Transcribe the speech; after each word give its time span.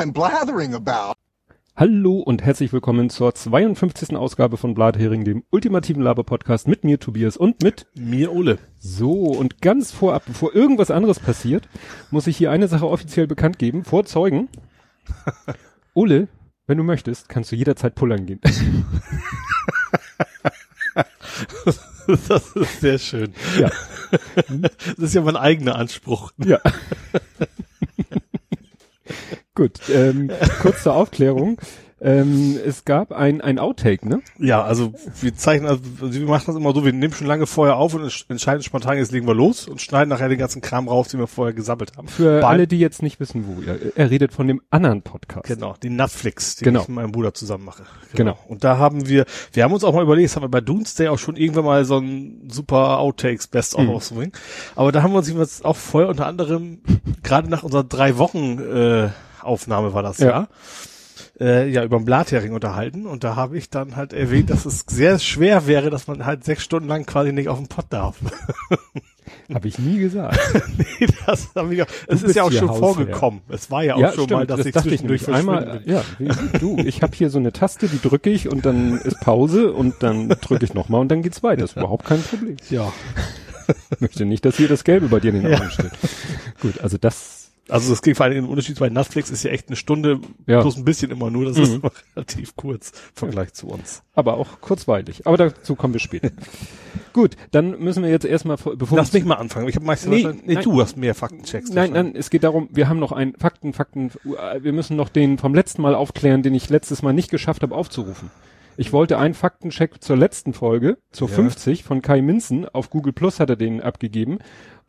I'm 0.00 0.12
blathering 0.14 0.72
about. 0.72 1.12
Hallo 1.76 2.20
und 2.20 2.42
herzlich 2.42 2.72
willkommen 2.72 3.10
zur 3.10 3.34
52. 3.34 4.16
Ausgabe 4.16 4.56
von 4.56 4.72
Blathering, 4.72 5.26
dem 5.26 5.44
ultimativen 5.50 6.02
Laber-Podcast 6.02 6.66
mit 6.68 6.84
mir, 6.84 6.98
Tobias, 6.98 7.36
und 7.36 7.62
mit 7.62 7.86
mir, 7.94 8.32
Ole. 8.32 8.58
So, 8.78 9.12
und 9.12 9.60
ganz 9.60 9.92
vorab, 9.92 10.22
bevor 10.24 10.54
irgendwas 10.54 10.90
anderes 10.90 11.20
passiert, 11.20 11.68
muss 12.10 12.26
ich 12.26 12.38
hier 12.38 12.50
eine 12.50 12.66
Sache 12.66 12.88
offiziell 12.88 13.26
bekannt 13.26 13.58
geben, 13.58 13.84
vor 13.84 14.06
Zeugen. 14.06 14.48
Ole, 15.92 16.28
wenn 16.66 16.78
du 16.78 16.84
möchtest, 16.84 17.28
kannst 17.28 17.52
du 17.52 17.56
jederzeit 17.56 17.94
pullern 17.94 18.24
gehen. 18.24 18.40
das 22.06 22.56
ist 22.56 22.80
sehr 22.80 22.98
schön. 22.98 23.34
Ja. 23.58 23.70
Das 24.48 24.98
ist 24.98 25.14
ja 25.14 25.20
mein 25.20 25.36
eigener 25.36 25.74
Anspruch. 25.76 26.32
Ja. 26.38 26.58
Gut, 29.54 29.80
ähm, 29.92 30.30
kurz 30.62 30.82
zur 30.82 30.94
Aufklärung. 30.94 31.58
Ähm, 32.02 32.58
es 32.64 32.86
gab 32.86 33.12
ein, 33.12 33.42
ein 33.42 33.58
Outtake, 33.58 34.08
ne? 34.08 34.22
Ja, 34.38 34.62
also 34.62 34.94
wir 35.20 35.36
zeichnen, 35.36 35.68
also 35.68 35.82
wir 36.00 36.26
machen 36.26 36.44
das 36.46 36.56
immer 36.56 36.72
so, 36.72 36.82
wir 36.82 36.94
nehmen 36.94 37.12
schon 37.12 37.26
lange 37.26 37.46
vorher 37.46 37.76
auf 37.76 37.92
und 37.92 38.24
entscheiden 38.28 38.62
spontan, 38.62 38.96
jetzt 38.96 39.12
legen 39.12 39.26
wir 39.26 39.34
los 39.34 39.68
und 39.68 39.82
schneiden 39.82 40.08
nachher 40.08 40.30
den 40.30 40.38
ganzen 40.38 40.62
Kram 40.62 40.88
raus, 40.88 41.08
den 41.08 41.20
wir 41.20 41.26
vorher 41.26 41.52
gesammelt 41.52 41.98
haben. 41.98 42.08
Für 42.08 42.40
Bei 42.40 42.48
alle, 42.48 42.66
die 42.66 42.78
jetzt 42.78 43.02
nicht 43.02 43.20
wissen, 43.20 43.44
wo 43.46 43.60
er, 43.60 43.78
er 43.96 44.10
redet 44.10 44.32
von 44.32 44.48
dem 44.48 44.62
anderen 44.70 45.02
Podcast. 45.02 45.46
Genau, 45.46 45.74
die 45.82 45.90
Netflix, 45.90 46.56
den 46.56 46.64
genau. 46.64 46.80
ich 46.80 46.88
mit 46.88 46.94
meinem 46.94 47.12
Bruder 47.12 47.34
zusammen 47.34 47.66
mache. 47.66 47.82
Genau. 48.14 48.32
genau. 48.32 48.38
Und 48.48 48.64
da 48.64 48.78
haben 48.78 49.06
wir, 49.06 49.26
wir 49.52 49.64
haben 49.64 49.74
uns 49.74 49.84
auch 49.84 49.92
mal 49.92 50.02
überlegt, 50.02 50.30
das 50.30 50.36
haben 50.36 50.44
wir 50.44 50.48
bei 50.48 50.62
Doomsday 50.62 51.08
auch 51.08 51.18
schon 51.18 51.36
irgendwann 51.36 51.66
mal 51.66 51.84
so 51.84 51.98
ein 51.98 52.48
super 52.48 52.98
Outtakes 52.98 53.46
Best 53.46 53.74
of 53.74 53.82
mhm. 53.82 53.90
ausbringen. 53.90 54.32
Aber 54.74 54.90
da 54.90 55.02
haben 55.02 55.12
wir 55.12 55.18
uns 55.18 55.62
auch 55.62 55.76
vorher 55.76 56.08
unter 56.08 56.26
anderem, 56.26 56.80
gerade 57.22 57.50
nach 57.50 57.62
unserer 57.62 57.84
drei 57.84 58.16
Wochen 58.16 58.58
äh, 58.58 59.10
Aufnahme 59.42 59.94
war 59.94 60.02
das 60.02 60.18
ja, 60.18 60.28
ja 60.28 60.48
äh, 61.40 61.68
ja 61.68 61.84
über 61.84 61.98
den 61.98 62.04
Blathering 62.04 62.52
unterhalten 62.52 63.06
und 63.06 63.24
da 63.24 63.36
habe 63.36 63.56
ich 63.56 63.70
dann 63.70 63.96
halt 63.96 64.12
erwähnt, 64.12 64.50
dass 64.50 64.66
es 64.66 64.84
sehr 64.88 65.18
schwer 65.18 65.66
wäre, 65.66 65.90
dass 65.90 66.06
man 66.06 66.26
halt 66.26 66.44
sechs 66.44 66.62
Stunden 66.62 66.88
lang 66.88 67.06
quasi 67.06 67.32
nicht 67.32 67.48
auf 67.48 67.58
den 67.58 67.68
Pott 67.68 67.86
darf. 67.90 68.16
Habe 69.52 69.68
ich 69.68 69.78
nie 69.78 69.98
gesagt. 69.98 70.38
nee, 70.78 71.06
das 71.26 71.48
habe 71.54 71.74
ich 71.74 71.82
auch. 71.82 71.86
Es 72.06 72.22
ist 72.22 72.36
ja 72.36 72.42
auch 72.42 72.52
schon 72.52 72.68
Hausherr. 72.68 72.94
vorgekommen. 72.94 73.40
Es 73.48 73.70
war 73.70 73.82
ja 73.82 73.94
auch 73.94 74.00
ja, 74.00 74.12
schon 74.12 74.24
stimmt, 74.24 74.30
mal, 74.30 74.46
dass 74.46 74.58
das 74.58 74.66
ich 74.66 74.74
zwischendurch 74.74 75.22
ich 75.22 75.28
einmal. 75.28 75.82
Ja, 75.86 76.04
du, 76.58 76.78
ich 76.78 77.02
habe 77.02 77.16
hier 77.16 77.30
so 77.30 77.38
eine 77.38 77.52
Taste, 77.52 77.88
die 77.88 78.00
drücke 78.00 78.30
ich 78.30 78.48
und 78.48 78.64
dann 78.64 78.98
ist 78.98 79.20
Pause 79.20 79.72
und 79.72 80.02
dann 80.02 80.28
drücke 80.28 80.64
ich 80.64 80.74
nochmal 80.74 81.00
und 81.00 81.08
dann 81.08 81.22
geht's 81.22 81.42
weiter. 81.42 81.62
Das 81.62 81.70
ist 81.70 81.76
überhaupt 81.76 82.06
kein 82.06 82.22
Problem. 82.22 82.56
Ja. 82.70 82.92
Ich 83.90 84.00
möchte 84.00 84.24
nicht, 84.24 84.44
dass 84.44 84.56
hier 84.56 84.68
das 84.68 84.84
Gelbe 84.84 85.08
bei 85.08 85.20
dir 85.20 85.32
in 85.32 85.42
den 85.42 85.54
Augen 85.54 85.62
ja. 85.62 85.70
steht. 85.70 85.92
Gut, 86.60 86.80
also 86.80 86.96
das 86.98 87.39
also 87.70 87.90
das 87.90 88.02
ging 88.02 88.14
vor 88.14 88.26
allem 88.26 88.38
im 88.38 88.48
Unterschied 88.48 88.78
bei 88.78 88.88
Netflix 88.88 89.30
ist 89.30 89.42
ja 89.42 89.50
echt 89.50 89.68
eine 89.68 89.76
Stunde 89.76 90.20
ja. 90.46 90.60
plus 90.60 90.76
ein 90.76 90.84
bisschen 90.84 91.10
immer 91.10 91.30
nur, 91.30 91.44
das 91.44 91.56
mhm. 91.56 91.62
ist 91.62 91.74
immer 91.74 91.92
relativ 92.14 92.56
kurz 92.56 92.90
im 92.90 93.16
Vergleich 93.16 93.48
ja. 93.48 93.54
zu 93.54 93.68
uns. 93.68 94.02
Aber 94.14 94.34
auch 94.34 94.60
kurzweilig. 94.60 95.26
Aber 95.26 95.36
dazu 95.36 95.74
kommen 95.74 95.94
wir 95.94 96.00
später. 96.00 96.30
Gut, 97.12 97.36
dann 97.50 97.80
müssen 97.80 98.02
wir 98.02 98.10
jetzt 98.10 98.24
erstmal 98.24 98.56
bevor 98.56 98.98
Lass 98.98 99.12
mich 99.12 99.24
mal 99.24 99.34
anfangen. 99.34 99.68
Ich 99.68 99.76
habe 99.76 99.84
meistens 99.84 100.10
nee, 100.10 100.28
nee, 100.44 100.62
du 100.62 100.80
hast 100.80 100.96
mehr 100.96 101.14
Faktenchecks. 101.14 101.70
Nein, 101.70 101.92
nein, 101.92 102.14
es 102.14 102.30
geht 102.30 102.44
darum, 102.44 102.68
wir 102.70 102.88
haben 102.88 103.00
noch 103.00 103.12
einen 103.12 103.34
Fakten, 103.34 103.72
Fakten, 103.72 104.12
wir 104.22 104.72
müssen 104.72 104.96
noch 104.96 105.08
den 105.08 105.38
vom 105.38 105.54
letzten 105.54 105.82
Mal 105.82 105.94
aufklären, 105.94 106.42
den 106.42 106.54
ich 106.54 106.68
letztes 106.68 107.02
Mal 107.02 107.12
nicht 107.12 107.30
geschafft 107.30 107.62
habe 107.62 107.74
aufzurufen. 107.74 108.30
Ich 108.76 108.92
wollte 108.92 109.18
einen 109.18 109.34
Faktencheck 109.34 110.02
zur 110.02 110.16
letzten 110.16 110.54
Folge, 110.54 110.98
zur 111.10 111.28
ja. 111.28 111.34
50 111.34 111.84
von 111.84 112.00
Kai 112.00 112.22
Minzen, 112.22 112.68
auf 112.68 112.90
Google 112.90 113.12
Plus 113.12 113.40
hat 113.40 113.50
er 113.50 113.56
den 113.56 113.82
abgegeben 113.82 114.38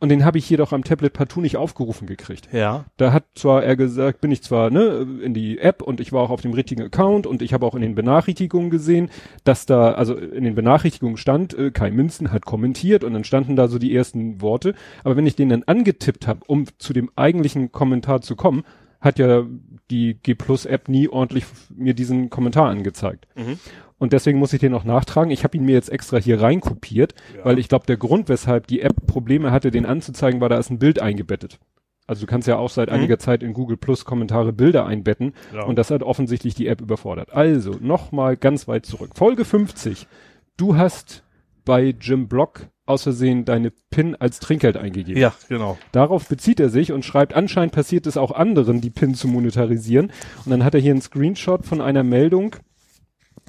und 0.02 0.08
den 0.08 0.24
habe 0.24 0.36
ich 0.36 0.44
hier 0.44 0.56
doch 0.56 0.72
am 0.72 0.82
Tablet 0.82 1.12
partout 1.12 1.42
nicht 1.42 1.56
aufgerufen 1.56 2.08
gekriegt. 2.08 2.48
Ja. 2.50 2.86
Da 2.96 3.12
hat 3.12 3.22
zwar 3.36 3.62
er 3.62 3.76
gesagt, 3.76 4.20
bin 4.20 4.32
ich 4.32 4.42
zwar 4.42 4.68
ne 4.68 5.06
in 5.22 5.32
die 5.32 5.60
App 5.60 5.80
und 5.80 6.00
ich 6.00 6.10
war 6.10 6.22
auch 6.22 6.30
auf 6.30 6.40
dem 6.40 6.54
richtigen 6.54 6.82
Account 6.82 7.24
und 7.24 7.40
ich 7.40 7.54
habe 7.54 7.64
auch 7.64 7.76
in 7.76 7.82
den 7.82 7.94
Benachrichtigungen 7.94 8.68
gesehen, 8.68 9.10
dass 9.44 9.64
da 9.64 9.92
also 9.92 10.16
in 10.16 10.42
den 10.42 10.56
Benachrichtigungen 10.56 11.16
stand, 11.16 11.56
äh, 11.56 11.70
Kai 11.70 11.92
Münzen 11.92 12.32
hat 12.32 12.46
kommentiert 12.46 13.04
und 13.04 13.12
dann 13.12 13.22
standen 13.22 13.54
da 13.54 13.68
so 13.68 13.78
die 13.78 13.94
ersten 13.94 14.40
Worte. 14.40 14.74
Aber 15.04 15.14
wenn 15.14 15.24
ich 15.24 15.36
den 15.36 15.50
dann 15.50 15.62
angetippt 15.62 16.26
habe, 16.26 16.40
um 16.48 16.64
zu 16.78 16.92
dem 16.92 17.08
eigentlichen 17.14 17.70
Kommentar 17.70 18.22
zu 18.22 18.34
kommen, 18.34 18.64
hat 19.00 19.20
ja 19.20 19.44
die 19.88 20.14
G 20.14 20.34
Plus 20.34 20.66
App 20.66 20.88
nie 20.88 21.08
ordentlich 21.08 21.44
mir 21.72 21.94
diesen 21.94 22.28
Kommentar 22.28 22.70
angezeigt. 22.70 23.28
Mhm. 23.36 23.60
Und 24.02 24.12
deswegen 24.12 24.40
muss 24.40 24.52
ich 24.52 24.58
den 24.58 24.72
noch 24.72 24.82
nachtragen. 24.82 25.30
Ich 25.30 25.44
habe 25.44 25.56
ihn 25.56 25.64
mir 25.64 25.74
jetzt 25.74 25.88
extra 25.88 26.16
hier 26.16 26.40
reinkopiert, 26.40 27.14
ja. 27.36 27.44
weil 27.44 27.60
ich 27.60 27.68
glaube, 27.68 27.86
der 27.86 27.96
Grund, 27.96 28.28
weshalb 28.28 28.66
die 28.66 28.80
App 28.80 29.06
Probleme 29.06 29.52
hatte, 29.52 29.70
den 29.70 29.86
anzuzeigen, 29.86 30.40
war, 30.40 30.48
da 30.48 30.58
ist 30.58 30.70
ein 30.70 30.80
Bild 30.80 31.00
eingebettet. 31.00 31.60
Also 32.08 32.22
du 32.22 32.26
kannst 32.26 32.48
ja 32.48 32.56
auch 32.56 32.68
seit 32.68 32.88
mhm. 32.88 32.96
einiger 32.96 33.20
Zeit 33.20 33.44
in 33.44 33.52
Google 33.52 33.76
Plus 33.76 34.04
Kommentare 34.04 34.52
Bilder 34.52 34.86
einbetten 34.86 35.34
ja. 35.54 35.62
und 35.62 35.76
das 35.78 35.92
hat 35.92 36.02
offensichtlich 36.02 36.56
die 36.56 36.66
App 36.66 36.80
überfordert. 36.80 37.32
Also 37.32 37.76
nochmal 37.80 38.36
ganz 38.36 38.66
weit 38.66 38.86
zurück. 38.86 39.12
Folge 39.14 39.44
50. 39.44 40.08
Du 40.56 40.76
hast 40.76 41.22
bei 41.64 41.94
Jim 42.00 42.26
Block 42.26 42.66
aus 42.86 43.04
Versehen 43.04 43.44
deine 43.44 43.70
PIN 43.92 44.16
als 44.16 44.40
Trinkgeld 44.40 44.76
eingegeben. 44.76 45.22
Ja, 45.22 45.32
genau. 45.48 45.78
Darauf 45.92 46.28
bezieht 46.28 46.58
er 46.58 46.70
sich 46.70 46.90
und 46.90 47.04
schreibt, 47.04 47.34
anscheinend 47.34 47.72
passiert 47.72 48.08
es 48.08 48.16
auch 48.16 48.32
anderen, 48.32 48.80
die 48.80 48.90
PIN 48.90 49.14
zu 49.14 49.28
monetarisieren. 49.28 50.10
Und 50.44 50.50
dann 50.50 50.64
hat 50.64 50.74
er 50.74 50.80
hier 50.80 50.90
einen 50.90 51.02
Screenshot 51.02 51.64
von 51.64 51.80
einer 51.80 52.02
Meldung, 52.02 52.56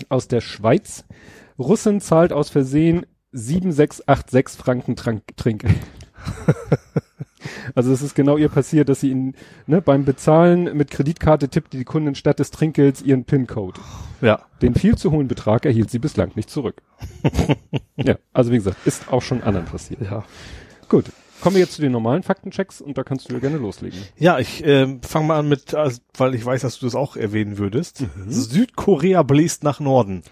aus 0.09 0.27
der 0.27 0.41
Schweiz. 0.41 1.05
Russin 1.59 2.01
zahlt 2.01 2.33
aus 2.33 2.49
Versehen 2.49 3.05
7686 3.31 4.59
Franken 4.59 4.95
Trank 4.95 5.23
Trinkgeld. 5.35 5.75
also 7.75 7.91
es 7.91 8.01
ist 8.01 8.15
genau 8.15 8.37
ihr 8.37 8.49
passiert, 8.49 8.89
dass 8.89 9.01
sie 9.01 9.11
ihn 9.11 9.35
ne, 9.65 9.81
beim 9.81 10.05
Bezahlen 10.05 10.75
mit 10.77 10.91
Kreditkarte 10.91 11.49
tippt 11.49 11.73
die 11.73 11.83
Kundin 11.83 12.15
statt 12.15 12.39
des 12.39 12.51
Trinkgelds 12.51 13.01
ihren 13.01 13.25
PIN-Code. 13.25 13.79
Ja. 14.21 14.41
Den 14.61 14.75
viel 14.75 14.95
zu 14.95 15.11
hohen 15.11 15.27
Betrag 15.27 15.65
erhielt 15.65 15.89
sie 15.89 15.99
bislang 15.99 16.31
nicht 16.35 16.49
zurück. 16.49 16.81
ja, 17.95 18.17
also 18.31 18.51
wie 18.51 18.57
gesagt, 18.57 18.77
ist 18.85 19.11
auch 19.11 19.21
schon 19.21 19.43
anderen 19.43 19.65
passiert. 19.65 20.01
Ja. 20.01 20.23
Gut. 20.89 21.05
Kommen 21.43 21.57
wir 21.57 21.61
jetzt 21.61 21.73
zu 21.73 21.81
den 21.81 21.91
normalen 21.91 22.23
Faktenchecks 22.23 22.79
und 22.79 22.97
da 22.97 23.03
kannst 23.03 23.29
du 23.29 23.33
ja 23.33 23.39
gerne 23.41 23.57
loslegen. 23.57 23.99
Ja, 24.17 24.39
ich 24.39 24.63
äh, 24.63 24.87
fange 25.01 25.27
mal 25.27 25.39
an 25.39 25.49
mit, 25.49 25.73
also, 25.75 25.99
weil 26.15 26.35
ich 26.35 26.45
weiß, 26.45 26.61
dass 26.61 26.79
du 26.79 26.85
das 26.85 26.95
auch 26.95 27.17
erwähnen 27.17 27.57
würdest. 27.57 27.99
Mhm. 27.99 28.31
Südkorea 28.31 29.23
bläst 29.23 29.61
nach 29.61 29.81
Norden. 29.81 30.23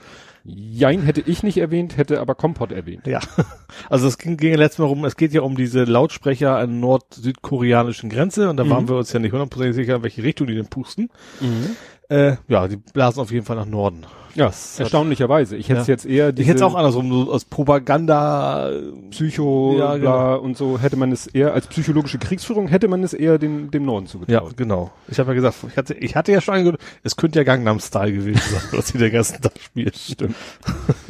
Jein 0.46 1.02
hätte 1.02 1.20
ich 1.20 1.44
nicht 1.44 1.58
erwähnt, 1.58 1.98
hätte 1.98 2.22
aber 2.22 2.34
Kompott 2.34 2.72
erwähnt. 2.72 3.08
Ja, 3.08 3.20
also 3.90 4.08
es 4.08 4.18
ging, 4.20 4.38
ging 4.38 4.52
ja 4.52 4.58
letztes 4.58 4.80
Mal 4.80 4.86
rum, 4.86 5.04
es 5.04 5.18
geht 5.18 5.34
ja 5.34 5.42
um 5.42 5.58
diese 5.58 5.84
Lautsprecher 5.84 6.56
an 6.56 6.80
nord-südkoreanischen 6.80 8.10
Grenze 8.10 8.50
und 8.50 8.56
da 8.56 8.64
mhm. 8.64 8.70
waren 8.70 8.88
wir 8.88 8.96
uns 8.96 9.12
ja 9.12 9.20
nicht 9.20 9.34
hundertprozentig 9.34 9.76
sicher, 9.76 9.98
in 9.98 10.04
welche 10.04 10.24
Richtung 10.24 10.48
die 10.48 10.56
denn 10.56 10.68
pusten. 10.68 11.10
Mhm. 11.42 11.76
Äh, 12.12 12.36
ja, 12.50 12.68
die 12.68 12.76
blasen 12.76 13.22
auf 13.22 13.32
jeden 13.32 13.46
Fall 13.46 13.56
nach 13.56 13.66
Norden. 13.66 14.06
Ja, 14.36 14.48
das 14.48 14.80
erstaunlicherweise. 14.80 15.56
Ich 15.56 15.70
hätte 15.70 15.82
es 15.82 15.88
ja. 15.88 15.94
jetzt 15.94 16.06
eher 16.06 16.38
Ich 16.38 16.48
hätte 16.48 16.58
es 16.58 16.62
auch 16.62 16.76
andersrum, 16.76 17.26
so 17.26 17.32
als 17.32 17.46
Propaganda, 17.46 18.70
Psycho, 19.12 19.76
ja, 19.78 19.96
genau. 19.96 20.40
und 20.40 20.58
so 20.58 20.80
hätte 20.80 20.98
man 20.98 21.12
es 21.12 21.28
eher, 21.28 21.54
als 21.54 21.68
psychologische 21.68 22.18
Kriegsführung 22.18 22.68
hätte 22.68 22.88
man 22.88 23.04
es 23.04 23.14
eher 23.14 23.38
dem, 23.38 23.72
dem 23.72 23.86
Norden 23.86 24.08
zugetraut. 24.08 24.52
Ja, 24.52 24.56
genau. 24.56 24.92
Ich 25.08 25.20
habe 25.20 25.32
ja 25.32 25.36
gesagt, 25.36 25.56
ich 25.68 25.78
hatte, 25.78 25.94
ich 25.94 26.16
hatte 26.16 26.32
ja 26.32 26.42
schon 26.42 26.56
angehört, 26.56 26.82
es 27.04 27.16
könnte 27.16 27.40
ja 27.40 27.44
Gangnam 27.44 27.80
Style 27.80 28.12
gewesen 28.12 28.42
sein, 28.52 28.62
was 28.72 28.90
sie 28.90 28.98
den 28.98 29.12
ganzen 29.12 29.42
Tag 29.42 29.54
spielt. 29.60 29.98
Stimmt. 29.98 30.36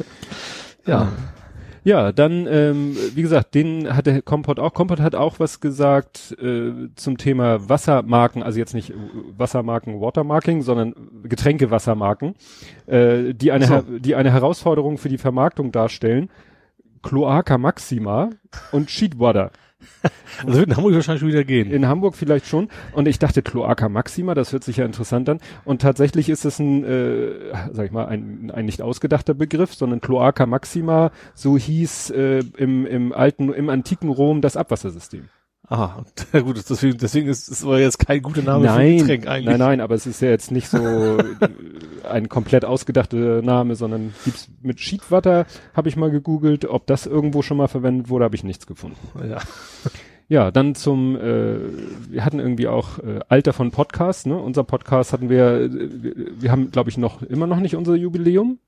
ja. 0.86 1.08
Ja, 1.84 2.12
dann, 2.12 2.46
ähm, 2.46 2.96
wie 3.14 3.22
gesagt, 3.22 3.54
den 3.54 3.94
hatte 3.94 4.22
Kompott 4.22 4.60
auch. 4.60 4.72
Kompott 4.72 5.00
hat 5.00 5.16
auch 5.16 5.40
was 5.40 5.60
gesagt 5.60 6.36
äh, 6.40 6.88
zum 6.94 7.18
Thema 7.18 7.68
Wassermarken, 7.68 8.42
also 8.42 8.58
jetzt 8.58 8.72
nicht 8.72 8.92
Wassermarken, 9.36 10.00
Watermarking, 10.00 10.62
sondern 10.62 10.94
Getränkewassermarken, 11.24 12.34
äh, 12.86 13.34
die 13.34 13.50
eine, 13.50 13.66
so. 13.66 13.98
die 13.98 14.14
eine 14.14 14.32
Herausforderung 14.32 14.96
für 14.96 15.08
die 15.08 15.18
Vermarktung 15.18 15.72
darstellen. 15.72 16.30
Cloaca 17.02 17.58
Maxima 17.58 18.30
und 18.70 18.88
Sheetwater. 18.88 19.50
Also 20.46 20.58
wird 20.58 20.70
in 20.70 20.76
Hamburg 20.76 20.94
wahrscheinlich 20.94 21.20
schon 21.20 21.28
wieder 21.28 21.44
gehen. 21.44 21.70
In 21.70 21.86
Hamburg 21.86 22.16
vielleicht 22.16 22.46
schon. 22.46 22.68
Und 22.92 23.06
ich 23.06 23.18
dachte 23.18 23.42
Cloaca 23.42 23.88
Maxima, 23.88 24.34
das 24.34 24.52
hört 24.52 24.64
sich 24.64 24.78
ja 24.78 24.84
interessant 24.84 25.28
an. 25.28 25.40
Und 25.64 25.82
tatsächlich 25.82 26.28
ist 26.28 26.44
es 26.44 26.58
ein, 26.58 26.84
äh, 26.84 27.52
sag 27.70 27.86
ich 27.86 27.92
mal, 27.92 28.06
ein, 28.06 28.50
ein 28.50 28.64
nicht 28.64 28.82
ausgedachter 28.82 29.34
Begriff, 29.34 29.74
sondern 29.74 30.00
Cloaca 30.00 30.46
Maxima, 30.46 31.12
so 31.34 31.56
hieß 31.58 32.10
äh, 32.10 32.42
im, 32.56 32.86
im 32.86 33.12
alten, 33.12 33.52
im 33.52 33.68
antiken 33.68 34.08
Rom 34.08 34.40
das 34.40 34.56
Abwassersystem. 34.56 35.28
Aha, 35.68 36.04
gut, 36.32 36.56
deswegen, 36.68 36.98
deswegen 36.98 37.28
ist 37.28 37.48
es 37.48 37.64
aber 37.64 37.78
jetzt 37.78 37.98
kein 37.98 38.20
guter 38.20 38.42
Name 38.42 38.64
nein, 38.64 38.98
für 38.98 39.04
Getränk 39.04 39.26
eigentlich. 39.26 39.46
Nein, 39.46 39.58
nein, 39.58 39.80
aber 39.80 39.94
es 39.94 40.06
ist 40.06 40.20
ja 40.20 40.28
jetzt 40.28 40.50
nicht 40.50 40.68
so 40.68 41.18
ein 42.08 42.28
komplett 42.28 42.64
ausgedachter 42.64 43.42
Name, 43.42 43.74
sondern 43.76 44.12
gibt's 44.24 44.48
mit 44.60 44.80
Sheetwater, 44.80 45.46
habe 45.72 45.88
ich 45.88 45.96
mal 45.96 46.10
gegoogelt, 46.10 46.64
ob 46.64 46.86
das 46.86 47.06
irgendwo 47.06 47.42
schon 47.42 47.56
mal 47.56 47.68
verwendet 47.68 48.08
wurde, 48.08 48.24
habe 48.24 48.34
ich 48.34 48.44
nichts 48.44 48.66
gefunden. 48.66 48.98
Ja. 49.28 49.38
Ja, 50.28 50.50
dann 50.50 50.74
zum, 50.74 51.16
äh, 51.16 51.58
wir 52.08 52.24
hatten 52.24 52.38
irgendwie 52.38 52.66
auch 52.66 52.98
äh, 53.00 53.20
Alter 53.28 53.52
von 53.52 53.70
Podcast, 53.70 54.26
ne? 54.26 54.38
Unser 54.38 54.64
Podcast 54.64 55.12
hatten 55.12 55.28
wir, 55.28 55.60
äh, 55.60 55.68
wir, 55.70 56.14
wir 56.40 56.50
haben, 56.50 56.70
glaube 56.70 56.88
ich, 56.88 56.96
noch 56.96 57.22
immer 57.22 57.46
noch 57.46 57.60
nicht 57.60 57.76
unser 57.76 57.96
Jubiläum. 57.96 58.58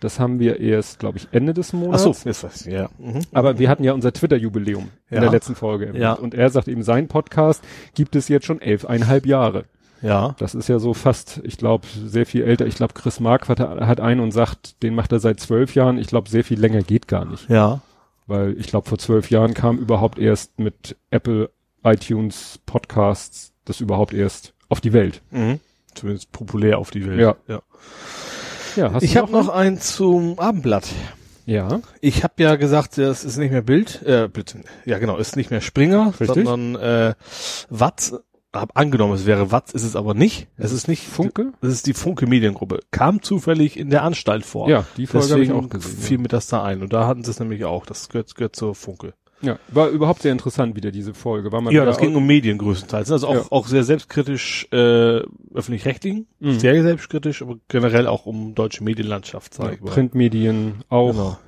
Das 0.00 0.20
haben 0.20 0.38
wir 0.38 0.60
erst, 0.60 0.98
glaube 0.98 1.18
ich, 1.18 1.28
Ende 1.32 1.54
des 1.54 1.72
Monats. 1.72 2.06
Ach 2.06 2.14
so, 2.14 2.28
weiß 2.28 2.66
ich, 2.66 2.72
ja. 2.72 2.90
Mhm. 2.98 3.20
Aber 3.32 3.58
wir 3.58 3.68
hatten 3.68 3.82
ja 3.82 3.92
unser 3.92 4.12
Twitter-Jubiläum 4.12 4.90
ja. 5.10 5.16
in 5.16 5.22
der 5.22 5.30
letzten 5.30 5.54
Folge. 5.54 5.92
Ja. 5.98 6.12
Und 6.12 6.34
er 6.34 6.50
sagt 6.50 6.68
eben, 6.68 6.82
sein 6.82 7.08
Podcast 7.08 7.64
gibt 7.94 8.14
es 8.14 8.28
jetzt 8.28 8.46
schon 8.46 8.60
elfeinhalb 8.60 9.24
Jahre. 9.26 9.64
Ja. 10.02 10.34
Das 10.38 10.54
ist 10.54 10.68
ja 10.68 10.78
so 10.78 10.92
fast, 10.94 11.40
ich 11.44 11.56
glaube, 11.56 11.86
sehr 11.86 12.26
viel 12.26 12.42
älter. 12.42 12.66
Ich 12.66 12.76
glaube, 12.76 12.92
Chris 12.94 13.20
Mark 13.20 13.48
hat, 13.48 13.60
hat 13.60 14.00
einen 14.00 14.20
und 14.20 14.32
sagt, 14.32 14.82
den 14.82 14.94
macht 14.94 15.12
er 15.12 15.20
seit 15.20 15.40
zwölf 15.40 15.74
Jahren. 15.74 15.98
Ich 15.98 16.06
glaube, 16.08 16.28
sehr 16.28 16.44
viel 16.44 16.60
länger 16.60 16.82
geht 16.82 17.08
gar 17.08 17.24
nicht. 17.24 17.48
Ja. 17.48 17.80
Weil 18.26 18.58
ich 18.58 18.66
glaube, 18.66 18.88
vor 18.88 18.98
zwölf 18.98 19.30
Jahren 19.30 19.54
kam 19.54 19.78
überhaupt 19.78 20.18
erst 20.18 20.58
mit 20.58 20.96
Apple 21.10 21.50
iTunes 21.84 22.60
Podcasts 22.66 23.52
das 23.64 23.80
überhaupt 23.80 24.12
erst 24.12 24.54
auf 24.68 24.80
die 24.80 24.92
Welt. 24.92 25.22
Mhm. 25.30 25.60
Zumindest 25.94 26.32
populär 26.32 26.78
auf 26.78 26.90
die 26.90 27.06
Welt. 27.06 27.20
Ja. 27.20 27.36
ja. 27.48 27.62
Ja, 28.76 28.92
hast 28.92 29.02
Ich 29.02 29.16
habe 29.16 29.32
noch 29.32 29.48
einen 29.48 29.80
zum 29.80 30.38
Abendblatt. 30.38 30.88
Ja. 31.46 31.80
Ich 32.00 32.24
habe 32.24 32.34
ja 32.42 32.56
gesagt, 32.56 32.98
das 32.98 33.24
ist 33.24 33.36
nicht 33.36 33.52
mehr 33.52 33.62
Bild, 33.62 34.02
äh, 34.02 34.28
Bild, 34.28 34.56
ja 34.84 34.98
genau, 34.98 35.16
ist 35.16 35.36
nicht 35.36 35.50
mehr 35.50 35.60
Springer, 35.60 36.12
Richtig. 36.18 36.44
sondern 36.44 36.74
äh, 36.76 37.14
Watz. 37.70 38.14
Hab 38.52 38.76
angenommen, 38.78 39.12
es 39.12 39.26
wäre 39.26 39.52
Watz, 39.52 39.72
ist 39.72 39.82
es 39.82 39.96
aber 39.96 40.14
nicht. 40.14 40.48
Es 40.56 40.72
ist 40.72 40.88
nicht 40.88 41.06
Funke? 41.06 41.52
Das 41.60 41.70
ist 41.70 41.86
die 41.86 41.92
Funke 41.92 42.26
Mediengruppe. 42.26 42.80
Kam 42.90 43.20
zufällig 43.20 43.78
in 43.78 43.90
der 43.90 44.02
Anstalt 44.02 44.46
vor. 44.46 44.70
Ja, 44.70 44.86
die 44.96 45.06
Folge 45.06 45.28
habe 45.30 45.42
ich 45.42 45.48
Deswegen 45.48 45.66
auch 45.66 45.68
gesehen. 45.68 45.98
fiel 45.98 46.18
mir 46.18 46.28
das 46.28 46.46
da 46.46 46.62
ein. 46.64 46.80
Und 46.80 46.92
da 46.94 47.06
hatten 47.06 47.22
sie 47.22 47.30
es 47.30 47.38
nämlich 47.38 47.66
auch. 47.66 47.84
Das 47.84 48.08
gehört, 48.08 48.34
gehört 48.34 48.56
zur 48.56 48.74
Funke. 48.74 49.12
Ja. 49.42 49.52
ja, 49.52 49.58
war 49.68 49.88
überhaupt 49.88 50.22
sehr 50.22 50.32
interessant 50.32 50.76
wieder 50.76 50.90
diese 50.90 51.12
Folge. 51.14 51.52
War 51.52 51.60
mal 51.60 51.72
Ja, 51.72 51.84
das 51.84 51.98
ging 51.98 52.14
um 52.16 52.26
Medien 52.26 52.58
größtenteils. 52.58 53.10
Also 53.12 53.26
auch, 53.28 53.34
Ja. 53.34 53.42
auch 53.50 53.66
sehr 53.66 53.84
selbstkritisch 53.84 54.66
äh, 54.72 55.20
öffentlich-rechtlichen, 55.54 56.26
Mhm. 56.40 56.58
sehr 56.58 56.82
selbstkritisch, 56.82 57.42
aber 57.42 57.56
generell 57.68 58.06
auch 58.06 58.26
um 58.26 58.54
deutsche 58.54 58.82
Medienlandschaft, 58.84 59.54
sag 59.54 59.74
ich 59.74 59.80
mal. 59.80 59.90
Printmedien 59.90 60.76
auch. 60.88 61.10
Genau. 61.12 61.38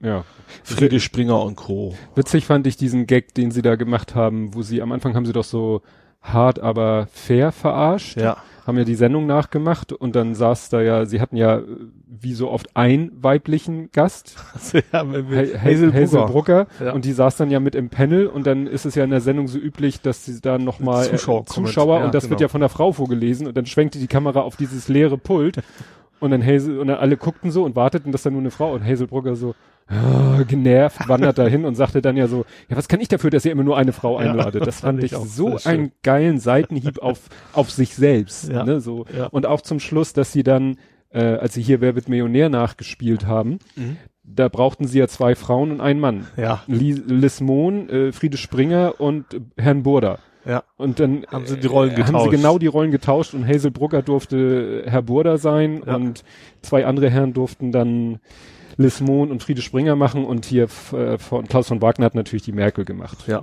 Ja. 0.00 0.24
Friedrich 0.62 1.04
Springer 1.04 1.40
und 1.42 1.56
Co. 1.56 1.94
Witzig 2.14 2.44
fand 2.46 2.66
ich 2.66 2.76
diesen 2.76 3.06
Gag, 3.06 3.34
den 3.34 3.50
sie 3.50 3.62
da 3.62 3.76
gemacht 3.76 4.14
haben, 4.14 4.54
wo 4.54 4.62
sie 4.62 4.82
am 4.82 4.92
Anfang 4.92 5.14
haben 5.14 5.24
sie 5.26 5.32
doch 5.32 5.44
so 5.44 5.82
hart, 6.20 6.58
aber 6.58 7.08
fair 7.12 7.52
verarscht. 7.52 8.16
Ja. 8.20 8.36
Haben 8.66 8.78
ja 8.78 8.84
die 8.84 8.94
Sendung 8.96 9.26
nachgemacht 9.26 9.92
und 9.92 10.16
dann 10.16 10.34
saß 10.34 10.70
da 10.70 10.80
ja, 10.80 11.06
sie 11.06 11.20
hatten 11.20 11.36
ja 11.36 11.58
äh, 11.58 11.62
wie 12.08 12.32
so 12.34 12.50
oft 12.50 12.76
einen 12.76 13.12
weiblichen 13.22 13.90
Gast, 13.92 14.36
ja, 14.92 15.04
Hazel, 15.62 15.92
Hazel. 15.94 16.24
Brucker, 16.26 16.66
Ja. 16.82 16.92
und 16.92 17.04
die 17.04 17.12
saß 17.12 17.36
dann 17.36 17.50
ja 17.50 17.60
mit 17.60 17.74
im 17.74 17.90
Panel 17.90 18.26
und 18.26 18.46
dann 18.46 18.66
ist 18.66 18.84
es 18.86 18.94
ja 18.94 19.04
in 19.04 19.10
der 19.10 19.20
Sendung 19.20 19.46
so 19.48 19.58
üblich, 19.58 20.00
dass 20.00 20.24
sie 20.24 20.40
da 20.40 20.58
nochmal 20.58 21.04
Zuschauer 21.04 21.42
äh. 21.42 21.44
Zuschauer 21.44 21.98
Ja, 22.00 22.04
und 22.06 22.14
das 22.14 22.24
genau. 22.24 22.30
wird 22.32 22.40
ja 22.40 22.48
von 22.48 22.60
der 22.60 22.70
Frau 22.70 22.90
vorgelesen 22.92 23.46
und 23.46 23.56
dann 23.56 23.66
schwenkte 23.66 23.98
die 23.98 24.08
Kamera 24.08 24.40
auf 24.40 24.56
dieses 24.56 24.88
leere 24.88 25.18
Pult 25.18 25.58
und 26.20 26.30
dann 26.30 26.44
Hazel 26.44 26.78
und 26.80 26.88
dann 26.88 26.98
alle 26.98 27.16
guckten 27.16 27.50
so 27.50 27.64
und 27.64 27.76
warteten, 27.76 28.10
dass 28.10 28.22
da 28.22 28.30
nur 28.30 28.40
eine 28.40 28.50
Frau 28.50 28.72
und 28.72 28.84
Hazel 28.84 29.06
Brugger 29.06 29.36
so 29.36 29.54
genervt 30.48 31.08
wandert 31.08 31.38
dahin 31.38 31.64
und 31.64 31.74
sagte 31.76 32.02
dann 32.02 32.16
ja 32.16 32.26
so, 32.26 32.44
ja, 32.68 32.76
was 32.76 32.88
kann 32.88 33.00
ich 33.00 33.08
dafür, 33.08 33.30
dass 33.30 33.44
ihr 33.44 33.52
immer 33.52 33.62
nur 33.64 33.76
eine 33.76 33.92
Frau 33.92 34.20
Ja, 34.20 34.30
einladet? 34.30 34.60
das 34.62 34.66
das 34.66 34.80
fand 34.80 35.00
fand 35.00 35.04
ich 35.04 35.16
so 35.28 35.56
einen 35.64 35.92
geilen 36.02 36.38
Seitenhieb 36.38 36.98
auf, 37.00 37.20
auf 37.52 37.70
sich 37.70 37.94
selbst, 37.94 38.50
Ja. 38.50 38.64
ne, 38.64 38.80
so. 38.80 39.06
Ja. 39.16 39.26
Und 39.26 39.46
auch 39.46 39.60
zum 39.60 39.78
Schluss, 39.80 40.12
dass 40.12 40.32
sie 40.32 40.42
dann, 40.42 40.78
äh, 41.10 41.22
als 41.22 41.54
sie 41.54 41.62
hier 41.62 41.80
Wer 41.80 41.94
wird 41.94 42.08
Millionär 42.08 42.48
nachgespielt 42.48 43.26
haben, 43.26 43.58
Mhm. 43.76 43.96
da 44.24 44.48
brauchten 44.48 44.86
sie 44.88 44.98
ja 44.98 45.06
zwei 45.08 45.34
Frauen 45.36 45.70
und 45.70 45.80
einen 45.80 46.00
Mann. 46.00 46.26
Ja, 46.36 46.62
Li- 46.66 47.00
Liz 47.06 47.40
Mohn, 47.40 47.88
äh, 47.88 48.12
Friede 48.12 48.36
Springer 48.38 48.94
und 49.00 49.34
äh, 49.34 49.40
Herrn 49.56 49.84
Burda. 49.84 50.18
ja. 50.44 50.64
Und 50.76 50.98
dann 51.00 51.24
Haben 51.30 51.46
sie 51.46 51.58
die 51.58 51.66
Rollen 51.68 51.90
äh, 51.92 51.94
Haben 51.98 52.06
sie 52.06 52.12
getauscht. 52.12 52.30
genau 52.32 52.58
die 52.58 52.66
Rollen 52.66 52.90
getauscht 52.90 53.34
und 53.34 53.46
Hazel 53.46 53.70
Brugger 53.70 54.02
durfte 54.02 54.82
Herr 54.86 55.02
Burda 55.02 55.38
sein 55.38 55.82
Ja. 55.86 55.94
und 55.94 56.24
zwei 56.62 56.86
andere 56.86 57.08
Herren 57.08 57.32
durften 57.34 57.70
dann 57.72 58.18
Liz 58.76 59.00
Mohn 59.00 59.30
und 59.30 59.42
Friede 59.42 59.62
Springer 59.62 59.96
machen 59.96 60.24
und 60.24 60.44
hier 60.46 60.64
äh, 60.92 61.18
von 61.18 61.46
Klaus 61.48 61.68
von 61.68 61.80
Wagner 61.82 62.06
hat 62.06 62.14
natürlich 62.14 62.42
die 62.44 62.52
Merkel 62.52 62.84
gemacht. 62.84 63.18
Ja. 63.26 63.42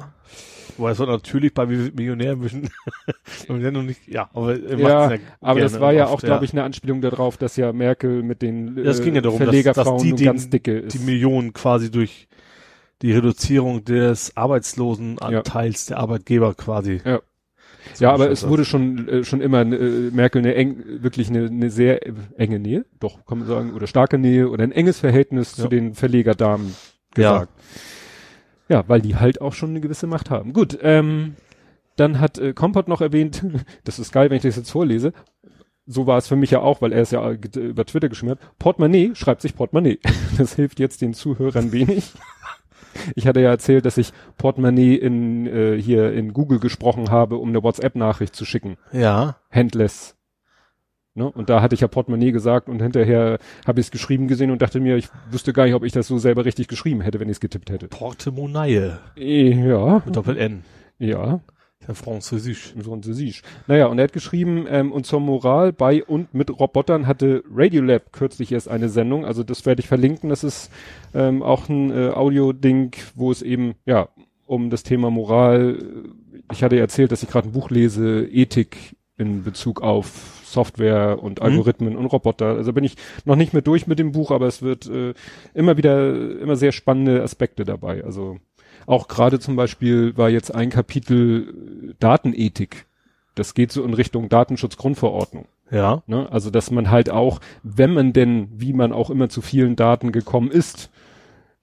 Wobei 0.77 0.91
es 0.91 0.99
war 0.99 1.07
natürlich 1.07 1.53
bei 1.53 1.65
Millionär 1.67 2.35
noch 3.47 3.83
nicht, 3.83 4.07
ja, 4.07 4.29
aber 4.33 4.55
er 4.59 4.79
Ja, 4.79 5.07
macht's 5.09 5.23
aber 5.41 5.59
das 5.59 5.79
war 5.79 5.93
ja 5.93 6.05
oft, 6.05 6.23
auch, 6.23 6.25
glaube 6.25 6.45
ich, 6.45 6.53
eine 6.53 6.63
Anspielung 6.63 7.01
darauf, 7.01 7.37
dass 7.37 7.57
ja 7.57 7.71
Merkel 7.73 8.23
mit 8.23 8.41
den 8.41 8.77
äh, 8.77 8.83
Ja, 8.83 8.91
es 8.91 9.01
ging 9.03 9.13
ja 9.15 9.21
darum, 9.21 9.37
dass- 9.39 9.47
Verlegerfrauen 9.49 9.93
dass 9.97 10.01
die 10.03 10.09
nun 10.09 10.17
den- 10.17 10.25
ganz 10.25 10.49
dicke 10.49 10.79
ist. 10.79 10.93
die 10.95 10.99
Millionen 11.03 11.53
quasi 11.53 11.91
durch 11.91 12.27
die 13.03 13.11
Reduzierung 13.11 13.83
des 13.83 14.35
Arbeitslosenanteils 14.37 15.87
der 15.87 15.97
Arbeitgeber 15.97 16.53
quasi. 16.55 17.01
Ja. 17.05 17.19
Ja, 17.99 18.11
aber 18.11 18.29
es 18.31 18.47
wurde 18.47 18.65
schon 18.65 19.07
äh, 19.07 19.23
schon 19.23 19.41
immer 19.41 19.61
äh, 19.61 20.09
Merkel 20.11 20.39
eine 20.39 20.55
eng, 20.55 20.83
wirklich 21.01 21.29
eine, 21.29 21.45
eine 21.47 21.69
sehr 21.69 22.01
enge 22.39 22.59
Nähe, 22.59 22.85
doch 22.99 23.25
kann 23.25 23.39
man 23.39 23.47
sagen, 23.47 23.73
oder 23.73 23.87
starke 23.87 24.17
Nähe 24.17 24.49
oder 24.49 24.63
ein 24.63 24.71
enges 24.71 24.99
Verhältnis 24.99 25.55
Ja. 25.57 25.63
zu 25.63 25.69
den 25.69 25.93
Verlegerdamen 25.93 26.75
gesagt. 27.13 27.49
Ja. 28.69 28.83
weil 28.87 29.01
die 29.01 29.15
halt 29.15 29.41
auch 29.41 29.53
schon 29.53 29.69
eine 29.71 29.81
gewisse 29.81 30.07
Macht 30.07 30.29
haben. 30.29 30.53
Gut, 30.53 30.77
ähm, 30.81 31.35
dann 31.95 32.19
hat 32.19 32.39
äh, 32.39 32.53
Kompott 32.53 32.87
noch 32.87 33.01
erwähnt, 33.01 33.43
das 33.83 33.99
ist 33.99 34.11
geil, 34.11 34.29
wenn 34.29 34.37
ich 34.37 34.43
das 34.43 34.55
jetzt 34.55 34.71
vorlese. 34.71 35.13
So 35.85 36.07
war 36.07 36.17
es 36.17 36.27
für 36.27 36.37
mich 36.37 36.49
ja 36.51 36.61
auch, 36.61 36.81
weil 36.81 36.93
er 36.93 37.01
es 37.01 37.11
ja 37.11 37.29
äh, 37.29 37.37
über 37.59 37.85
Twitter 37.85 38.07
geschrieben 38.09 38.31
hat. 38.31 38.39
Portemonnaie 38.57 39.11
schreibt 39.15 39.41
sich 39.41 39.55
Portemonnaie. 39.55 39.99
Das 40.37 40.55
hilft 40.55 40.79
jetzt 40.79 41.01
den 41.01 41.13
Zuhörern 41.13 41.71
wenig. 41.71 42.11
Ich 43.15 43.27
hatte 43.27 43.39
ja 43.41 43.49
erzählt, 43.49 43.85
dass 43.85 43.97
ich 43.97 44.11
Portemonnaie 44.37 44.95
in 44.95 45.47
äh, 45.47 45.81
hier 45.81 46.13
in 46.13 46.33
Google 46.33 46.59
gesprochen 46.59 47.09
habe, 47.11 47.37
um 47.37 47.49
eine 47.49 47.63
WhatsApp-Nachricht 47.63 48.35
zu 48.35 48.45
schicken. 48.45 48.77
Ja. 48.91 49.37
Handless. 49.51 50.15
Ne? 51.15 51.29
Und 51.29 51.49
da 51.49 51.61
hatte 51.61 51.75
ich 51.75 51.81
ja 51.81 51.87
Portemonnaie 51.87 52.31
gesagt 52.31 52.69
und 52.69 52.81
hinterher 52.81 53.37
habe 53.67 53.79
ich 53.79 53.87
es 53.87 53.91
geschrieben 53.91 54.27
gesehen 54.27 54.49
und 54.49 54.61
dachte 54.63 54.79
mir, 54.79 54.95
ich 54.97 55.09
wüsste 55.29 55.53
gar 55.53 55.65
nicht, 55.65 55.75
ob 55.75 55.83
ich 55.83 55.91
das 55.91 56.07
so 56.07 56.17
selber 56.17 56.43
richtig 56.45 56.67
geschrieben 56.67 57.01
hätte, 57.01 57.19
wenn 57.19 57.29
ich 57.29 57.35
es 57.35 57.39
getippt 57.39 57.69
hätte. 57.69 57.87
Portemonnaie. 57.87 58.93
Ja, 59.15 60.01
Mit 60.05 60.15
Doppel-N. 60.15 60.63
ja, 60.97 61.39
Französisch. 61.93 62.73
Französisch. 62.81 63.41
Naja, 63.67 63.87
und 63.87 63.97
er 63.97 64.05
hat 64.05 64.13
geschrieben, 64.13 64.65
ähm, 64.69 64.91
und 64.91 65.05
zur 65.05 65.19
Moral 65.19 65.73
bei 65.73 66.03
und 66.03 66.33
mit 66.33 66.49
Robotern 66.59 67.07
hatte 67.07 67.43
Radiolab 67.53 68.11
kürzlich 68.13 68.51
erst 68.51 68.69
eine 68.69 68.89
Sendung, 68.89 69.25
also 69.25 69.43
das 69.43 69.65
werde 69.65 69.81
ich 69.81 69.87
verlinken, 69.87 70.29
das 70.29 70.43
ist 70.43 70.71
ähm, 71.13 71.43
auch 71.43 71.69
ein 71.69 71.91
äh, 71.91 72.09
Audio-Ding, 72.09 72.95
wo 73.15 73.31
es 73.31 73.41
eben, 73.41 73.75
ja, 73.85 74.09
um 74.45 74.69
das 74.69 74.83
Thema 74.83 75.09
Moral, 75.09 75.77
äh, 75.79 76.53
ich 76.53 76.63
hatte 76.63 76.79
erzählt, 76.79 77.11
dass 77.11 77.23
ich 77.23 77.29
gerade 77.29 77.49
ein 77.49 77.53
Buch 77.53 77.69
lese, 77.69 78.25
Ethik 78.25 78.95
in 79.17 79.43
Bezug 79.43 79.81
auf 79.81 80.41
Software 80.43 81.21
und 81.21 81.41
Algorithmen 81.41 81.95
und 81.95 82.05
Roboter. 82.05 82.55
Also 82.55 82.73
bin 82.73 82.83
ich 82.83 82.95
noch 83.25 83.35
nicht 83.35 83.53
mehr 83.53 83.61
durch 83.61 83.87
mit 83.87 83.99
dem 83.99 84.11
Buch, 84.11 84.31
aber 84.31 84.47
es 84.47 84.61
wird 84.61 84.87
äh, 84.87 85.13
immer 85.53 85.77
wieder, 85.77 86.39
immer 86.39 86.55
sehr 86.55 86.71
spannende 86.71 87.21
Aspekte 87.23 87.63
dabei. 87.63 88.03
Also 88.03 88.37
auch 88.85 89.07
gerade 89.07 89.39
zum 89.39 89.55
Beispiel 89.55 90.15
war 90.17 90.29
jetzt 90.29 90.53
ein 90.53 90.69
Kapitel 90.69 91.89
äh, 91.89 91.93
Datenethik. 91.99 92.85
Das 93.35 93.53
geht 93.53 93.71
so 93.71 93.83
in 93.83 93.93
Richtung 93.93 94.29
Datenschutzgrundverordnung. 94.29 95.47
Ja. 95.71 96.03
Ne? 96.05 96.31
Also 96.31 96.49
dass 96.49 96.71
man 96.71 96.91
halt 96.91 97.09
auch, 97.09 97.39
wenn 97.63 97.93
man 97.93 98.13
denn, 98.13 98.49
wie 98.51 98.73
man 98.73 98.91
auch 98.91 99.09
immer 99.09 99.29
zu 99.29 99.41
vielen 99.41 99.75
Daten 99.75 100.11
gekommen 100.11 100.51
ist, 100.51 100.91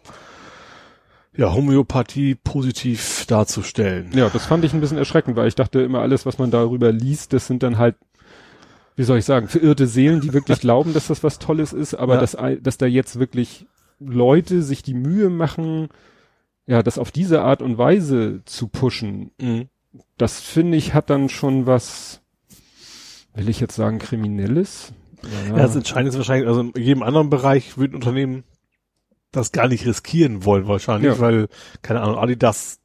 ja, 1.35 1.53
Homöopathie 1.53 2.35
positiv 2.35 3.25
darzustellen. 3.27 4.11
Ja, 4.13 4.29
das 4.29 4.45
fand 4.45 4.63
ich 4.63 4.73
ein 4.73 4.79
bisschen 4.81 4.97
erschreckend, 4.97 5.35
weil 5.35 5.47
ich 5.49 5.55
dachte 5.55 5.81
immer 5.81 5.99
alles, 5.99 6.25
was 6.25 6.37
man 6.37 6.51
darüber 6.51 6.91
liest, 6.91 7.33
das 7.33 7.47
sind 7.47 7.63
dann 7.63 7.77
halt 7.77 7.95
wie 8.97 9.03
soll 9.03 9.17
ich 9.17 9.25
sagen, 9.25 9.49
verirrte 9.49 9.87
Seelen, 9.87 10.21
die 10.21 10.31
wirklich 10.31 10.59
glauben, 10.61 10.93
dass 10.93 11.07
das 11.07 11.21
was 11.21 11.37
Tolles 11.37 11.73
ist, 11.73 11.95
aber 11.95 12.13
Ja. 12.15 12.21
dass, 12.21 12.37
dass 12.61 12.77
da 12.77 12.85
jetzt 12.85 13.19
wirklich 13.19 13.67
Leute 13.99 14.61
sich 14.61 14.83
die 14.83 14.93
Mühe 14.93 15.29
machen, 15.29 15.89
ja, 16.67 16.81
das 16.83 16.97
auf 16.97 17.11
diese 17.11 17.41
Art 17.41 17.61
und 17.61 17.77
Weise 17.77 18.41
zu 18.45 18.67
pushen, 18.67 19.31
Mhm. 19.39 19.67
das 20.17 20.39
finde 20.39 20.77
ich 20.77 20.93
hat 20.93 21.09
dann 21.09 21.29
schon 21.29 21.65
was, 21.67 22.21
will 23.33 23.49
ich 23.49 23.59
jetzt 23.59 23.75
sagen, 23.75 23.99
Kriminelles? 23.99 24.93
Ja, 25.49 25.55
das 25.57 25.75
Entscheidende 25.75 26.09
ist 26.09 26.17
wahrscheinlich, 26.17 26.47
also 26.47 26.61
in 26.61 26.73
jedem 26.75 27.01
anderen 27.03 27.29
Bereich 27.29 27.77
würden 27.77 27.95
Unternehmen 27.95 28.43
das 29.31 29.51
gar 29.51 29.67
nicht 29.67 29.85
riskieren 29.85 30.45
wollen, 30.45 30.67
wahrscheinlich, 30.67 31.13
Ja. 31.13 31.19
weil, 31.19 31.47
keine 31.81 32.01
Ahnung, 32.01 32.17
Adidas, 32.17 32.79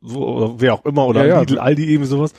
so, 0.00 0.26
oder 0.26 0.60
wer 0.60 0.74
auch 0.74 0.84
immer, 0.84 1.06
oder 1.06 1.22
Ja, 1.26 1.34
ja. 1.34 1.40
Lidl, 1.40 1.58
Aldi, 1.58 1.86
eben 1.86 2.04
sowas, 2.04 2.32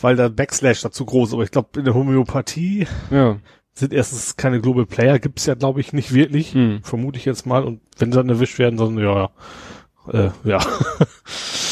weil 0.00 0.16
der 0.16 0.28
Backslash 0.28 0.80
dazu 0.82 1.04
groß 1.04 1.30
ist. 1.30 1.34
Aber 1.34 1.42
ich 1.42 1.50
glaube, 1.50 1.78
in 1.78 1.84
der 1.84 1.94
Homöopathie 1.94 2.86
ja. 3.10 3.38
sind 3.74 3.92
erstens 3.92 4.36
keine 4.36 4.60
Global 4.60 4.86
Player, 4.86 5.18
gibt's 5.18 5.46
ja, 5.46 5.54
glaube 5.54 5.80
ich, 5.80 5.92
nicht 5.92 6.14
wirklich, 6.14 6.54
Hm. 6.54 6.80
vermute 6.82 7.18
ich 7.18 7.24
jetzt 7.24 7.46
mal, 7.46 7.64
und 7.64 7.80
wenn 7.98 8.12
sie 8.12 8.16
dann 8.18 8.28
erwischt 8.28 8.58
werden, 8.58 8.76
dann, 8.76 8.96
ja, 8.98 9.14
ja. 9.14 9.30
Äh, 10.12 10.30
ja. 10.44 10.58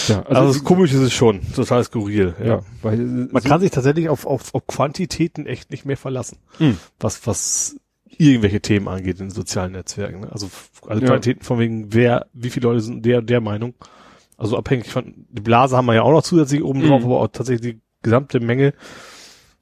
ja 0.09 0.23
Also, 0.27 0.41
also 0.43 0.63
komisch 0.63 0.93
ist 0.93 1.01
es 1.01 1.13
schon, 1.13 1.41
total 1.55 1.83
skurril. 1.85 2.35
Ja. 2.39 2.47
ja, 2.47 2.61
weil 2.83 2.99
Man 2.99 3.43
kann 3.43 3.61
sich 3.61 3.71
tatsächlich 3.73 4.09
auf, 4.09 4.27
auf, 4.27 4.55
auf 4.55 4.67
Quantitäten 4.67 5.47
echt 5.47 5.71
nicht 5.71 5.85
mehr 5.85 5.97
verlassen, 5.97 6.39
Hm. 6.59 6.77
was, 7.01 7.27
was 7.27 7.77
irgendwelche 8.19 8.61
Themen 8.61 8.89
angeht 8.89 9.21
in 9.21 9.31
sozialen 9.31 9.73
Netzwerken. 9.73 10.21
Ne? 10.21 10.29
Also, 10.33 10.49
also 10.87 11.03
Ja. 11.03 11.09
Quantitäten 11.09 11.45
von 11.45 11.59
wegen, 11.59 11.93
wer, 11.93 12.27
wie 12.33 12.51
viele 12.51 12.69
Leute 12.69 12.81
sind 12.81 13.05
der 13.05 13.21
der 13.21 13.41
Meinung. 13.41 13.75
Also 14.39 14.57
abhängig 14.57 14.89
von, 14.91 15.27
die 15.31 15.43
Blase 15.43 15.77
haben 15.77 15.87
wir 15.87 15.95
ja 15.95 16.03
auch 16.03 16.13
noch 16.13 16.23
zusätzlich 16.23 16.63
oben 16.63 16.81
drauf, 16.87 17.01
Mhm. 17.01 17.07
aber 17.07 17.21
auch 17.21 17.29
tatsächlich 17.29 17.75
die 17.75 17.81
gesamte 18.03 18.39
Menge. 18.41 18.75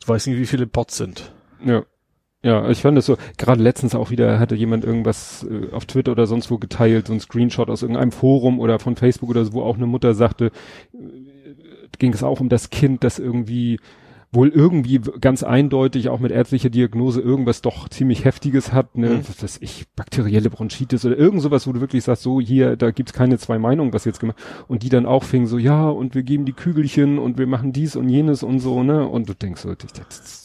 Ich 0.00 0.06
weiß 0.08 0.26
nicht, 0.26 0.38
wie 0.38 0.46
viele 0.46 0.66
Bots 0.66 0.96
sind. 0.98 1.32
Ja. 1.64 1.84
Ja, 2.44 2.68
ich 2.68 2.82
fand 2.82 2.98
es 2.98 3.06
so, 3.06 3.16
gerade 3.38 3.62
letztens 3.62 3.94
auch 3.94 4.10
wieder 4.10 4.38
hatte 4.38 4.54
jemand 4.54 4.84
irgendwas 4.84 5.44
äh, 5.50 5.72
auf 5.72 5.86
Twitter 5.86 6.12
oder 6.12 6.26
sonst 6.26 6.50
wo 6.50 6.58
geteilt, 6.58 7.06
so 7.06 7.14
ein 7.14 7.20
Screenshot 7.20 7.70
aus 7.70 7.80
irgendeinem 7.82 8.12
Forum 8.12 8.60
oder 8.60 8.78
von 8.78 8.96
Facebook 8.96 9.30
oder 9.30 9.44
so, 9.46 9.54
wo 9.54 9.62
auch 9.62 9.76
eine 9.76 9.86
Mutter 9.86 10.12
sagte, 10.14 10.52
äh, 10.92 10.98
ging 11.98 12.12
es 12.12 12.22
auch 12.22 12.40
um 12.40 12.48
das 12.50 12.68
Kind, 12.70 13.02
das 13.02 13.18
irgendwie 13.18 13.80
wohl 14.30 14.48
irgendwie 14.48 15.00
ganz 15.20 15.44
eindeutig 15.44 16.08
auch 16.08 16.18
mit 16.18 16.32
ärztlicher 16.32 16.68
Diagnose 16.68 17.20
irgendwas 17.20 17.62
doch 17.62 17.88
ziemlich 17.88 18.24
heftiges 18.24 18.72
hat, 18.72 18.98
ne, 18.98 19.08
Mhm. 19.10 19.20
was 19.28 19.42
weiß 19.42 19.58
ich, 19.62 19.84
bakterielle 19.94 20.50
Bronchitis 20.50 21.04
oder 21.06 21.16
irgend 21.16 21.40
sowas, 21.40 21.68
wo 21.68 21.72
du 21.72 21.80
wirklich 21.80 22.02
sagst, 22.02 22.24
so 22.24 22.40
hier, 22.40 22.74
da 22.76 22.90
gibt's 22.90 23.12
keine 23.12 23.38
zwei 23.38 23.60
Meinungen, 23.60 23.92
was 23.92 24.04
jetzt 24.04 24.18
gemacht 24.18 24.36
und 24.66 24.82
die 24.82 24.88
dann 24.88 25.06
auch 25.06 25.22
fingen 25.22 25.46
so, 25.46 25.56
ja, 25.56 25.88
und 25.88 26.16
wir 26.16 26.24
geben 26.24 26.46
die 26.46 26.52
Kügelchen 26.52 27.20
und 27.20 27.38
wir 27.38 27.46
machen 27.46 27.72
dies 27.72 27.94
und 27.94 28.08
jenes 28.08 28.42
und 28.42 28.58
so, 28.58 28.82
ne, 28.82 29.06
und 29.06 29.28
du 29.28 29.34
denkst 29.34 29.62
so, 29.62 29.72
das, 29.74 29.92
das, 29.92 30.43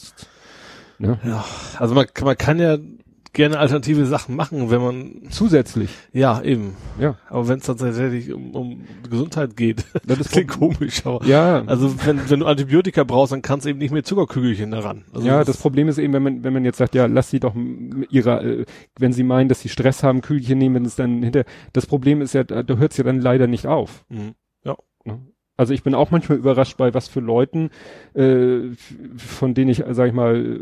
ne, 1.00 1.18
Ja, 1.24 1.44
also 1.78 1.94
man, 1.94 2.06
man 2.22 2.38
kann 2.38 2.58
ja 2.58 2.78
gerne 3.32 3.58
alternative 3.58 4.06
Sachen 4.06 4.34
machen, 4.34 4.70
wenn 4.70 4.80
man, 4.80 5.22
zusätzlich, 5.30 5.90
ja, 6.12 6.42
eben. 6.42 6.74
ja, 6.98 7.16
Aber 7.28 7.46
wenn 7.46 7.58
es 7.58 7.66
tatsächlich 7.66 8.32
um, 8.32 8.54
um 8.56 8.84
Gesundheit 9.08 9.56
geht, 9.56 9.84
das 9.92 10.02
das 10.06 10.20
ist 10.20 10.32
klingt 10.32 10.50
komisch, 10.50 11.06
aber 11.06 11.24
ja, 11.24 11.62
Also 11.66 11.94
wenn, 12.04 12.28
wenn 12.28 12.40
du 12.40 12.46
Antibiotika 12.46 13.04
brauchst, 13.04 13.32
dann 13.32 13.42
kannst 13.42 13.66
du 13.66 13.70
eben 13.70 13.78
nicht 13.78 13.92
mehr 13.92 14.02
Zuckerkügelchen 14.02 14.72
daran. 14.72 15.04
Also 15.12 15.28
ja, 15.28 15.44
das 15.44 15.58
Problem 15.58 15.88
ist 15.88 15.98
eben, 15.98 16.12
wenn 16.12 16.22
man, 16.22 16.44
wenn 16.44 16.52
man 16.52 16.64
jetzt 16.64 16.78
sagt, 16.78 16.94
ja, 16.94 17.06
lass 17.06 17.30
sie 17.30 17.38
doch 17.38 17.54
ihrer, 18.10 18.42
äh, 18.42 18.64
wenn 18.98 19.12
sie 19.12 19.22
meinen, 19.22 19.48
dass 19.48 19.60
sie 19.60 19.68
Stress 19.68 20.02
haben, 20.02 20.22
Kügelchen 20.22 20.58
nehmen, 20.58 20.74
wenn 20.74 20.84
es 20.84 20.96
dann 20.96 21.22
hinter, 21.22 21.44
das 21.72 21.86
Problem 21.86 22.20
ist 22.22 22.34
ja, 22.34 22.42
da, 22.42 22.64
da 22.64 22.76
hört 22.76 22.92
es 22.92 22.98
ja 22.98 23.04
dann 23.04 23.20
leider 23.20 23.46
nicht 23.46 23.66
auf. 23.66 24.04
Mhm. 24.08 24.34
Ne? 25.04 25.20
Also 25.60 25.74
ich 25.74 25.82
bin 25.82 25.94
auch 25.94 26.10
manchmal 26.10 26.38
überrascht 26.38 26.78
bei 26.78 26.94
was 26.94 27.06
für 27.08 27.20
Leuten, 27.20 27.68
äh, 28.14 28.60
von 29.18 29.52
denen 29.52 29.70
ich, 29.70 29.84
sag 29.90 30.08
ich 30.08 30.14
mal, 30.14 30.58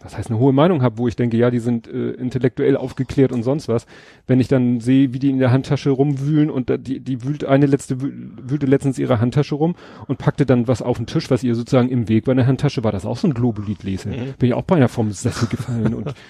was 0.00 0.16
heißt 0.16 0.30
eine 0.30 0.38
hohe 0.38 0.54
Meinung 0.54 0.80
habe, 0.80 0.96
wo 0.96 1.08
ich 1.08 1.14
denke, 1.14 1.36
ja, 1.36 1.50
die 1.50 1.58
sind 1.58 1.86
äh, 1.88 2.12
intellektuell 2.12 2.78
aufgeklärt 2.78 3.32
und 3.32 3.42
sonst 3.42 3.68
was. 3.68 3.84
Wenn 4.26 4.40
ich 4.40 4.48
dann 4.48 4.80
sehe, 4.80 5.12
wie 5.12 5.18
die 5.18 5.28
in 5.28 5.40
der 5.40 5.52
Handtasche 5.52 5.90
rumwühlen 5.90 6.48
und 6.48 6.70
da, 6.70 6.78
die, 6.78 7.00
die 7.00 7.22
wühlt 7.22 7.44
eine 7.44 7.66
letzte 7.66 7.96
wühl- 7.96 8.30
wühlte 8.42 8.64
letztens 8.64 8.98
ihre 8.98 9.20
Handtasche 9.20 9.56
rum 9.56 9.74
und 10.08 10.16
packte 10.16 10.46
dann 10.46 10.68
was 10.68 10.80
auf 10.80 10.96
den 10.96 11.04
Tisch, 11.04 11.30
was 11.30 11.42
ihr 11.44 11.54
sozusagen 11.54 11.90
im 11.90 12.08
Weg 12.08 12.26
war 12.26 12.32
in 12.32 12.38
der 12.38 12.46
Handtasche, 12.46 12.82
war 12.82 12.92
das 12.92 13.04
auch 13.04 13.18
so 13.18 13.28
ein 13.28 13.34
Globulit-Leser. 13.34 14.08
Mhm. 14.08 14.34
Bin 14.38 14.48
ich 14.48 14.54
auch 14.54 14.62
beinahe 14.62 14.88
vom 14.88 15.12
Sessel 15.12 15.48
gefallen 15.48 15.92
und 15.92 16.14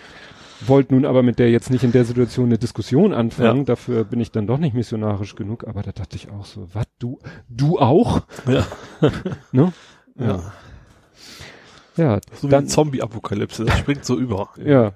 wollte 0.61 0.95
nun 0.95 1.05
aber 1.05 1.23
mit 1.23 1.39
der 1.39 1.51
jetzt 1.51 1.71
nicht 1.71 1.85
in 1.85 1.93
der 1.93 2.05
Situation 2.05 2.47
eine 2.47 2.59
Diskussion 2.59 3.13
anfangen. 3.13 3.59
Ja. 3.61 3.65
Dafür 3.65 4.05
bin 4.05 4.21
ich 4.21 4.31
dann 4.31 4.47
doch 4.47 4.59
nicht 4.59 4.75
missionarisch 4.75 5.35
genug. 5.35 5.67
Aber 5.67 5.83
da 5.83 5.93
dachte 5.93 6.17
ich 6.17 6.31
auch 6.31 6.45
so, 6.45 6.69
was, 6.73 6.87
du, 6.99 7.19
du 7.49 7.79
auch? 7.79 8.23
Ja. 8.47 8.67
Ne? 9.53 9.73
Ja. 10.19 10.53
Ja, 11.97 12.21
So 12.35 12.49
wie 12.49 12.51
dann, 12.51 12.65
eine 12.65 12.69
Zombie-Apokalypse, 12.69 13.65
das 13.65 13.79
springt 13.79 14.05
so 14.05 14.19
über. 14.19 14.51
ja. 14.65 14.95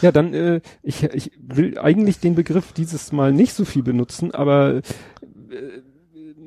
Ja, 0.00 0.12
dann, 0.12 0.32
äh, 0.34 0.60
ich, 0.82 1.02
ich 1.02 1.32
will 1.40 1.78
eigentlich 1.78 2.20
den 2.20 2.34
Begriff 2.34 2.72
dieses 2.72 3.12
Mal 3.12 3.32
nicht 3.32 3.52
so 3.52 3.64
viel 3.64 3.82
benutzen, 3.82 4.32
aber 4.32 4.76
äh, 4.76 4.82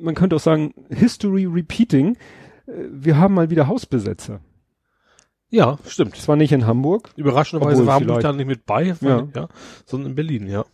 man 0.00 0.14
könnte 0.14 0.36
auch 0.36 0.40
sagen, 0.40 0.74
History 0.88 1.44
Repeating. 1.46 2.16
Äh, 2.66 2.72
Wir 2.90 3.18
haben 3.18 3.34
mal 3.34 3.50
wieder 3.50 3.66
Hausbesetzer. 3.66 4.40
Ja, 5.50 5.78
stimmt. 5.86 6.16
Zwar 6.16 6.36
nicht 6.36 6.52
in 6.52 6.66
Hamburg. 6.66 7.10
Überraschenderweise 7.16 7.86
war 7.86 7.94
Hamburg 7.94 8.08
vielleicht- 8.20 8.24
da 8.24 8.32
nicht 8.32 8.46
mit 8.46 8.66
bei, 8.66 8.94
Ja. 9.00 9.26
ja. 9.34 9.48
sondern 9.84 10.10
in 10.10 10.14
Berlin, 10.16 10.46
ja. 10.48 10.64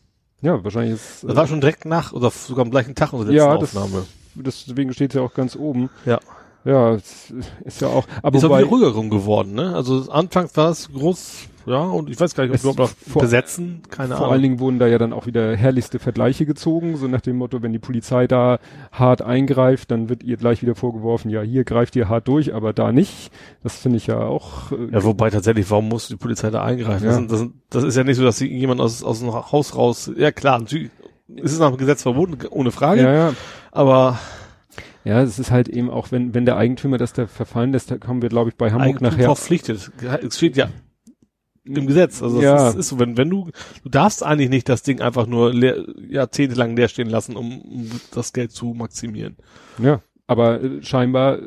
Ja, 0.41 0.63
wahrscheinlich 0.65 0.95
ist, 0.95 1.25
Das 1.25 1.37
war 1.37 1.47
schon 1.47 1.61
direkt 1.61 1.85
nach, 1.85 2.13
oder 2.13 2.31
sogar 2.31 2.65
am 2.65 2.71
gleichen 2.71 2.95
Tag 2.95 3.13
unserer 3.13 3.31
letzten 3.33 3.47
Ja, 3.49 3.59
das- 3.59 3.77
Aufnahme. 3.77 4.05
das, 4.35 4.65
deswegen 4.65 4.93
steht 4.93 5.11
es 5.11 5.17
ja 5.17 5.23
auch 5.23 5.35
ganz 5.35 5.55
oben. 5.57 5.89
Ja. 6.05 6.19
Ja, 6.65 6.93
es 6.95 7.33
ist 7.65 7.81
ja 7.81 7.89
auch, 7.89 8.07
aber 8.23 8.39
Ist 8.39 8.45
auch 8.45 8.57
wieder 8.57 8.67
ruhiger 8.69 8.93
geworden, 8.93 9.55
ne? 9.55 9.75
Also 9.75 10.11
anfangs 10.11 10.57
war 10.57 10.71
es 10.71 10.93
groß, 10.93 11.49
ja, 11.67 11.81
und 11.81 12.09
ich 12.09 12.21
weiß 12.21 12.35
gar 12.35 12.45
nicht, 12.47 12.55
ob 12.55 12.61
überhaupt 12.61 12.79
noch 12.79 13.11
vor- 13.13 13.23
besetzen, 13.23 13.83
keine 13.91 14.11
vor 14.11 14.19
Ahnung. 14.19 14.33
allen 14.33 14.43
Dingen 14.43 14.61
wurden 14.61 14.79
da 14.79 14.87
ja 14.87 14.99
dann 14.99 15.13
auch 15.13 15.27
wieder 15.27 15.57
herrlichste 15.57 15.99
Vergleiche 15.99 16.47
gezogen, 16.47 16.97
so 16.97 17.09
nach 17.09 17.21
dem 17.21 17.37
Motto, 17.37 17.63
wenn 17.63 17.73
die 17.73 17.79
Polizei 17.81 18.27
da 18.29 18.59
hart 18.93 19.23
eingreift, 19.23 19.91
dann 19.91 20.09
wird 20.09 20.23
ihr 20.23 20.37
gleich 20.37 20.63
wieder 20.63 20.75
vorgeworfen, 20.77 21.31
ja, 21.31 21.41
hier 21.43 21.65
greift 21.65 21.97
ihr 21.97 22.09
hart 22.09 22.29
durch, 22.29 22.55
aber 22.55 22.73
da 22.73 22.93
nicht. 22.93 23.33
Das 23.65 23.77
finde 23.77 23.97
ich 23.99 24.07
ja 24.07 24.19
auch, 24.21 24.71
äh, 24.71 24.93
Ja, 24.93 25.03
wobei 25.03 25.31
tatsächlich, 25.31 25.69
warum 25.71 25.89
muss 25.89 26.07
die 26.09 26.17
Polizei 26.17 26.51
da 26.51 26.63
eingreifen? 26.63 27.05
Ja. 27.05 27.11
Das, 27.11 27.17
sind, 27.19 27.31
das, 27.33 27.39
sind, 27.41 27.55
das 27.71 27.85
ist 27.85 27.97
ja 27.97 28.05
nicht 28.05 28.17
so, 28.19 28.23
dass 28.25 28.39
jemand 28.39 28.81
aus, 28.81 29.03
aus 29.03 29.19
dem 29.21 29.33
Haus 29.33 29.77
raus, 29.77 30.11
ja 30.17 30.31
klar, 30.31 30.61
natürlich 30.61 30.91
ist 31.37 31.53
es 31.53 31.59
nach 31.59 31.71
dem 31.71 31.79
Gesetz 31.79 32.03
verboten, 32.03 32.39
ohne 32.51 32.71
Frage, 32.71 33.03
ja, 33.03 33.13
ja. 33.15 33.33
aber 33.73 34.19
Ja, 35.05 35.21
es 35.23 35.39
ist 35.39 35.51
halt 35.51 35.69
eben 35.69 35.91
auch, 35.91 36.13
wenn, 36.13 36.35
wenn 36.35 36.45
der 36.45 36.57
Eigentümer 36.57 36.97
das 36.99 37.13
da 37.13 37.27
verfallen 37.27 37.73
lässt, 37.73 37.91
da 37.91 37.99
kommen 37.99 38.23
wir, 38.23 38.29
glaube 38.29 38.51
ich, 38.51 38.57
bei 38.57 38.71
Hamburg 38.71 38.87
Eigentum 38.89 39.09
nachher. 39.09 39.25
verpflichtet. 39.25 39.91
Es 40.23 40.37
steht 40.37 40.57
ja 40.57 40.69
im 41.65 41.87
Gesetz. 41.87 42.23
Also 42.23 42.41
Ja. 42.43 42.55
das 42.57 42.75
ist, 42.75 42.81
ist 42.81 42.89
so, 42.89 42.99
wenn, 42.99 43.17
wenn 43.17 43.31
du, 43.31 43.51
du 43.83 43.89
darfst 43.89 44.23
eigentlich 44.23 44.51
nicht 44.51 44.69
das 44.69 44.83
Ding 44.83 45.01
einfach 45.01 45.27
nur 45.27 45.53
leer, 45.53 45.85
jahrzehntelang 46.09 46.77
leer 46.77 46.89
stehen 46.89 47.09
lassen, 47.09 47.37
um, 47.37 47.61
um 47.63 47.91
das 48.13 48.33
Geld 48.33 48.53
zu 48.53 48.75
maximieren. 48.75 49.37
Ja, 49.79 50.01
aber 50.27 50.63
äh, 50.63 50.83
scheinbar, 50.83 51.39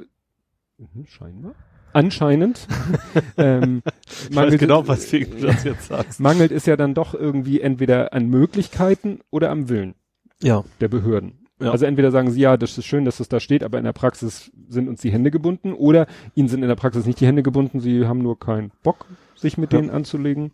mhm, 0.77 1.05
scheinbar? 1.07 1.55
Anscheinend, 1.93 2.67
ähm, 3.37 3.81
Ich 4.05 4.29
weiß 4.29 4.35
mangelt, 4.35 4.59
genau, 4.59 4.85
weswegen 4.87 5.39
du 5.39 5.47
das 5.47 5.63
jetzt 5.63 5.87
sagst. 5.87 6.19
mangelt 6.19 6.51
es 6.51 6.65
ja 6.65 6.75
dann 6.75 6.93
doch 6.93 7.13
irgendwie 7.13 7.61
entweder 7.61 8.11
an 8.13 8.27
Möglichkeiten 8.27 9.19
oder 9.31 9.49
am 9.49 9.69
Willen 9.69 9.95
Ja. 10.41 10.63
der 10.81 10.89
Behörden. 10.89 11.44
Ja. 11.59 11.71
Also 11.71 11.85
entweder 11.85 12.11
sagen 12.11 12.31
sie, 12.31 12.41
ja, 12.41 12.57
das 12.57 12.77
ist 12.77 12.85
schön, 12.85 13.05
dass 13.05 13.17
das 13.17 13.29
da 13.29 13.39
steht, 13.39 13.63
aber 13.63 13.77
in 13.77 13.85
der 13.85 13.93
Praxis 13.93 14.51
sind 14.67 14.89
uns 14.89 14.99
die 15.01 15.11
Hände 15.11 15.31
gebunden 15.31 15.73
oder 15.73 16.05
ihnen 16.33 16.49
sind 16.49 16.61
in 16.63 16.67
der 16.67 16.75
Praxis 16.75 17.05
nicht 17.05 17.19
die 17.21 17.27
Hände 17.27 17.43
gebunden, 17.43 17.79
sie 17.79 18.05
haben 18.07 18.19
nur 18.21 18.37
keinen 18.39 18.71
Bock, 18.83 19.05
sich 19.35 19.57
mit 19.57 19.71
Ja. 19.71 19.79
denen 19.79 19.89
anzulegen. 19.89 20.51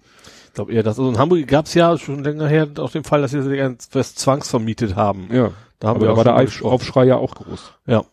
Ich 0.47 0.53
glaube 0.53 0.73
eher 0.73 0.83
das. 0.83 0.99
Also 0.99 1.09
in 1.09 1.17
Hamburg 1.17 1.47
gab 1.47 1.65
es 1.65 1.73
ja 1.73 1.97
schon 1.97 2.23
länger 2.23 2.47
her 2.47 2.67
auch 2.77 2.91
den 2.91 3.03
Fall, 3.03 3.21
dass 3.21 3.31
sie 3.31 3.73
das 3.91 4.15
zwangsvermietet 4.15 4.95
haben. 4.95 5.27
Ja, 5.31 5.51
Da 5.79 5.87
haben 5.87 5.95
aber 5.97 6.01
wir 6.01 6.09
da 6.09 6.17
war 6.17 6.23
der 6.23 6.31
schon 6.33 6.39
Auf 6.41 6.45
gesprochen. 6.49 6.73
Aufschrei 6.73 7.05
ja 7.05 7.15
auch 7.17 7.33
groß. 7.35 7.73
Ja. 7.87 8.03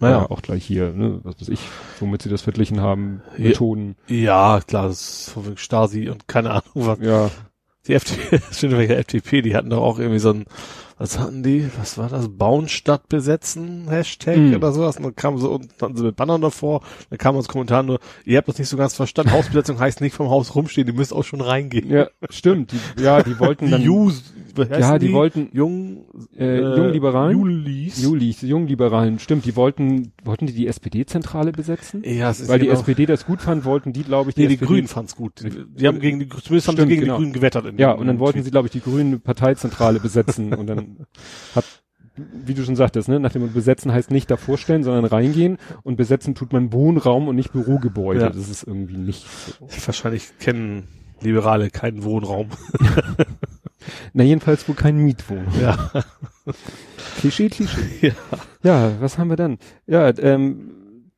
Naja, 0.00 0.18
Naja. 0.18 0.30
auch 0.30 0.42
gleich 0.42 0.64
hier, 0.64 0.92
ne, 0.92 1.18
was 1.24 1.40
weiß 1.40 1.48
ich, 1.48 1.58
womit 1.98 2.22
sie 2.22 2.28
das 2.28 2.42
verglichen 2.42 2.80
haben, 2.80 3.20
Ja. 3.36 3.48
Methoden. 3.48 3.96
Ja, 4.06 4.60
klar, 4.64 4.86
das 4.86 5.00
ist 5.26 5.30
von 5.30 5.56
Stasi 5.56 6.08
und 6.08 6.28
keine 6.28 6.50
Ahnung 6.50 6.62
was. 6.74 6.98
Ja, 7.00 7.30
Die 7.88 7.94
FDP, 7.94 8.38
stimmt, 8.52 8.76
welche 8.76 8.94
FDP, 8.96 9.42
die 9.42 9.56
hatten 9.56 9.70
doch 9.70 9.80
auch 9.82 9.98
irgendwie 9.98 10.20
so 10.20 10.30
ein, 10.30 10.44
was 10.98 11.18
hatten 11.18 11.42
die? 11.42 11.68
Was 11.78 11.96
war 11.96 12.08
das? 12.08 12.28
Bauen 12.28 12.68
statt 12.68 13.08
besetzen? 13.08 13.86
Hashtag 13.88 14.36
Mhm. 14.36 14.54
oder 14.56 14.72
sowas. 14.72 14.96
Und 14.96 15.04
dann 15.04 15.16
kam 15.16 15.38
so, 15.38 15.52
und 15.52 15.68
dann 15.78 15.94
sind 15.96 16.04
mit 16.06 16.16
Bannern 16.16 16.40
davor. 16.40 16.82
Dann 17.10 17.18
kam 17.18 17.36
uns 17.36 17.46
Kommentar 17.48 17.82
nur, 17.82 18.00
ihr 18.24 18.38
habt 18.38 18.48
das 18.48 18.58
nicht 18.58 18.68
so 18.68 18.76
ganz 18.76 18.94
verstanden. 18.94 19.32
Hausbesetzung 19.32 19.78
heißt 19.80 20.00
nicht 20.00 20.14
vom 20.14 20.28
Haus 20.28 20.54
rumstehen, 20.54 20.88
ihr 20.88 20.94
müsst 20.94 21.12
auch 21.12 21.22
schon 21.24 21.40
reingehen. 21.40 21.88
ja, 21.90 22.08
stimmt. 22.30 22.72
Die, 22.72 23.02
ja, 23.02 23.22
die 23.22 23.38
wollten 23.38 23.70
dann, 23.70 23.80
Die 23.80 23.86
Jus, 23.86 24.34
heißen 24.58 24.80
ja, 24.80 24.98
die 24.98 25.12
wollten, 25.12 25.50
Jung, 25.52 26.04
äh, 26.36 26.58
Jungliberalen? 26.60 27.38
Julis. 27.38 28.02
Juli, 28.02 28.34
die 28.40 28.48
Jungliberalen, 28.48 29.20
stimmt, 29.20 29.44
die 29.44 29.54
wollten, 29.54 30.10
wollten 30.24 30.46
die 30.46 30.52
die 30.52 30.66
SPD-Zentrale 30.66 31.52
besetzen? 31.52 32.02
ja, 32.04 32.30
es 32.30 32.40
ist 32.40 32.48
Weil 32.48 32.58
die 32.58 32.66
genau- 32.66 32.78
SPD 32.80 33.06
das 33.06 33.24
gut 33.24 33.40
fand, 33.40 33.64
wollten 33.64 33.92
die, 33.92 34.02
glaube 34.02 34.30
ich, 34.30 34.36
Nee, 34.36 34.48
die 34.48 34.54
SPD 34.54 34.66
Grünen 34.66 34.88
fand's 34.88 35.14
gut. 35.14 35.32
Die 35.44 35.86
haben 35.86 36.00
gegen 36.00 36.18
die, 36.18 36.28
zumindest 36.28 36.66
haben 36.66 36.74
sie 36.76 36.82
Stimmt, 36.82 36.88
gegen 36.88 37.00
genau. 37.02 37.14
die 37.18 37.22
Grünen 37.22 37.32
gewettert. 37.32 37.72
Ja, 37.78 37.92
und 37.92 38.08
dann 38.08 38.18
wollten 38.18 38.42
sie, 38.42 38.50
glaube 38.50 38.66
ich, 38.66 38.72
die 38.72 38.80
grüne 38.80 39.18
Parteizentrale 39.20 40.00
besetzen 40.00 40.52
und 40.54 40.66
dann 40.66 40.78
hat 41.54 41.64
wie 42.16 42.54
du 42.54 42.64
schon 42.64 42.76
sagtest, 42.76 43.08
ne, 43.08 43.20
nach 43.20 43.32
dem 43.32 43.52
Besetzen 43.52 43.92
heißt 43.92 44.10
nicht 44.10 44.30
davor 44.30 44.58
stellen, 44.58 44.82
sondern 44.82 45.04
reingehen 45.04 45.58
und 45.82 45.96
besetzen 45.96 46.34
tut 46.34 46.52
man 46.52 46.72
Wohnraum 46.72 47.28
und 47.28 47.36
nicht 47.36 47.52
Bürogebäude. 47.52 48.20
Ja. 48.20 48.30
Das 48.30 48.48
ist 48.48 48.64
irgendwie 48.64 48.96
nicht 48.96 49.24
so. 49.28 49.68
Wahrscheinlich 49.86 50.36
kennen 50.38 50.88
Liberale 51.20 51.70
keinen 51.70 52.04
Wohnraum. 52.04 52.48
Na, 54.12 54.24
jedenfalls 54.24 54.68
wohl 54.68 54.74
kein 54.74 54.98
Mietwohnung. 54.98 55.46
Ja. 55.60 55.90
Klischee, 57.18 57.48
Klischee. 57.48 57.82
Ja. 58.00 58.12
Ja, 58.62 59.00
was 59.00 59.18
haben 59.18 59.28
wir 59.28 59.36
dann? 59.36 59.58
Ja, 59.86 60.12
ähm, 60.18 61.12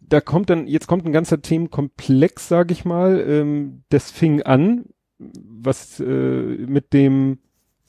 da 0.00 0.20
kommt 0.20 0.50
dann, 0.50 0.66
jetzt 0.66 0.86
kommt 0.86 1.06
ein 1.06 1.12
ganzer 1.12 1.40
Themenkomplex, 1.40 2.48
sag 2.48 2.70
ich 2.70 2.84
mal. 2.84 3.18
Ähm, 3.26 3.82
das 3.88 4.10
fing 4.10 4.42
an, 4.42 4.84
was 5.18 6.00
äh, 6.00 6.04
mit 6.04 6.92
dem 6.92 7.38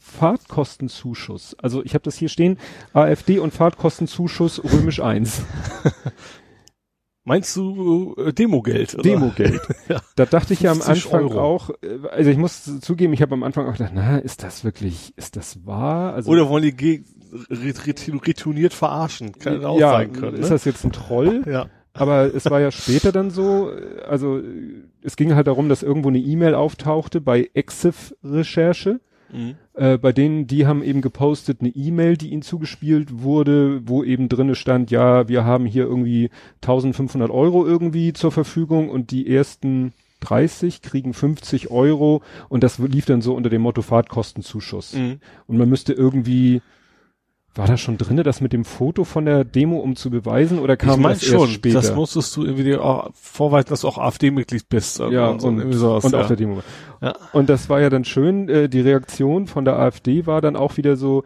Fahrtkostenzuschuss. 0.03 1.55
Also 1.61 1.83
ich 1.83 1.93
habe 1.93 2.03
das 2.03 2.15
hier 2.17 2.29
stehen, 2.29 2.57
AfD 2.93 3.39
und 3.39 3.53
Fahrtkostenzuschuss 3.53 4.61
römisch 4.63 4.99
1. 4.99 5.43
Meinst 7.25 7.55
du 7.55 8.15
äh, 8.17 8.33
Demogeld? 8.33 8.95
Oder? 8.95 9.03
Demogeld. 9.03 9.61
Ja. 9.87 10.01
Da 10.17 10.25
dachte 10.25 10.53
ich 10.53 10.61
ja 10.61 10.71
am 10.71 10.81
50 10.81 11.05
Anfang 11.05 11.29
Euro. 11.29 11.39
auch, 11.41 11.69
äh, 11.81 12.07
also 12.11 12.29
ich 12.29 12.37
muss 12.37 12.79
zugeben, 12.81 13.13
ich 13.13 13.21
habe 13.21 13.33
am 13.33 13.43
Anfang 13.43 13.65
auch 13.67 13.73
gedacht, 13.77 13.93
na, 13.95 14.17
ist 14.17 14.43
das 14.43 14.65
wirklich, 14.65 15.13
ist 15.17 15.37
das 15.37 15.65
wahr? 15.65 16.13
Also 16.13 16.29
Oder 16.31 16.49
wollen 16.49 16.63
die 16.63 17.03
retourniert 17.49 18.73
verarschen? 18.73 19.31
Kann 19.33 19.63
auch 19.63 19.79
ja, 19.79 19.91
sein 19.91 20.11
können. 20.11 20.35
ist 20.37 20.47
Ne? 20.49 20.49
das 20.49 20.65
jetzt 20.65 20.83
ein 20.83 20.91
Troll? 20.91 21.43
Ja. 21.47 21.67
Aber 21.95 22.33
es 22.33 22.49
war 22.49 22.59
ja 22.59 22.71
später 22.71 23.11
dann 23.11 23.29
so, 23.29 23.71
also 24.07 24.41
es 25.03 25.15
ging 25.15 25.35
halt 25.35 25.45
darum, 25.45 25.69
dass 25.69 25.83
irgendwo 25.83 26.09
eine 26.09 26.17
E-Mail 26.17 26.55
auftauchte 26.55 27.21
bei 27.21 27.51
Exif-Recherche. 27.53 28.99
Mhm. 29.31 29.55
Äh, 29.75 29.97
bei 29.97 30.11
denen, 30.11 30.45
die 30.45 30.67
haben 30.67 30.83
eben 30.83 31.01
gepostet 31.01 31.61
eine 31.61 31.69
E-Mail, 31.69 32.15
die 32.15 32.29
ihnen 32.29 32.43
zugespielt 32.43 33.21
wurde, 33.23 33.81
wo 33.87 34.03
eben 34.03 34.29
drinne 34.29 34.55
stand, 34.55 34.91
ja, 34.91 35.27
wir 35.27 35.45
haben 35.45 35.65
hier 35.65 35.83
irgendwie 35.85 36.29
1500 36.61 37.31
Euro 37.31 37.65
irgendwie 37.65 38.13
zur 38.13 38.31
Verfügung 38.31 38.89
und 38.89 39.09
die 39.09 39.27
ersten 39.27 39.93
30 40.19 40.81
kriegen 40.81 41.13
50 41.13 41.71
Euro 41.71 42.21
und 42.49 42.63
das 42.63 42.77
lief 42.77 43.05
dann 43.05 43.21
so 43.21 43.33
unter 43.33 43.49
dem 43.49 43.63
Motto 43.63 43.81
Fahrtkostenzuschuss. 43.81 44.93
Mhm. 44.93 45.19
Und 45.47 45.57
man 45.57 45.69
müsste 45.69 45.93
irgendwie, 45.93 46.61
war 47.55 47.67
da 47.67 47.77
schon 47.77 47.97
drinne, 47.97 48.23
das 48.23 48.41
mit 48.41 48.51
dem 48.51 48.65
Foto 48.65 49.03
von 49.03 49.25
der 49.25 49.43
Demo, 49.43 49.77
um 49.77 49.95
zu 49.95 50.09
beweisen, 50.09 50.59
oder 50.59 50.75
kam 50.75 50.91
ich 50.91 50.97
meine 50.97 51.13
das 51.13 51.23
erst 51.23 51.33
schon, 51.33 51.49
später? 51.49 51.75
das 51.81 51.95
musstest 51.95 52.35
du 52.35 52.43
irgendwie 52.45 52.75
auch 52.75 53.09
vorweisen, 53.13 53.69
dass 53.69 53.81
du 53.81 53.87
auch 53.87 53.97
AfD-Mitglied 53.99 54.69
bist. 54.69 54.99
ja, 54.99 55.27
und, 55.27 55.41
so 55.41 55.47
und, 55.49 55.71
sowas, 55.73 56.03
und 56.03 56.13
ja. 56.13 56.21
auf 56.21 56.27
der 56.27 56.35
Demo. 56.37 56.63
Ja. 57.01 57.13
Und 57.31 57.49
das 57.49 57.69
war 57.69 57.79
ja 57.79 57.89
dann 57.89 58.05
schön, 58.05 58.49
äh, 58.49 58.69
die 58.69 58.81
Reaktion 58.81 59.47
von 59.47 59.65
der 59.65 59.77
AfD 59.77 60.25
war 60.25 60.41
dann 60.41 60.55
auch 60.55 60.77
wieder 60.77 60.95
so, 60.95 61.23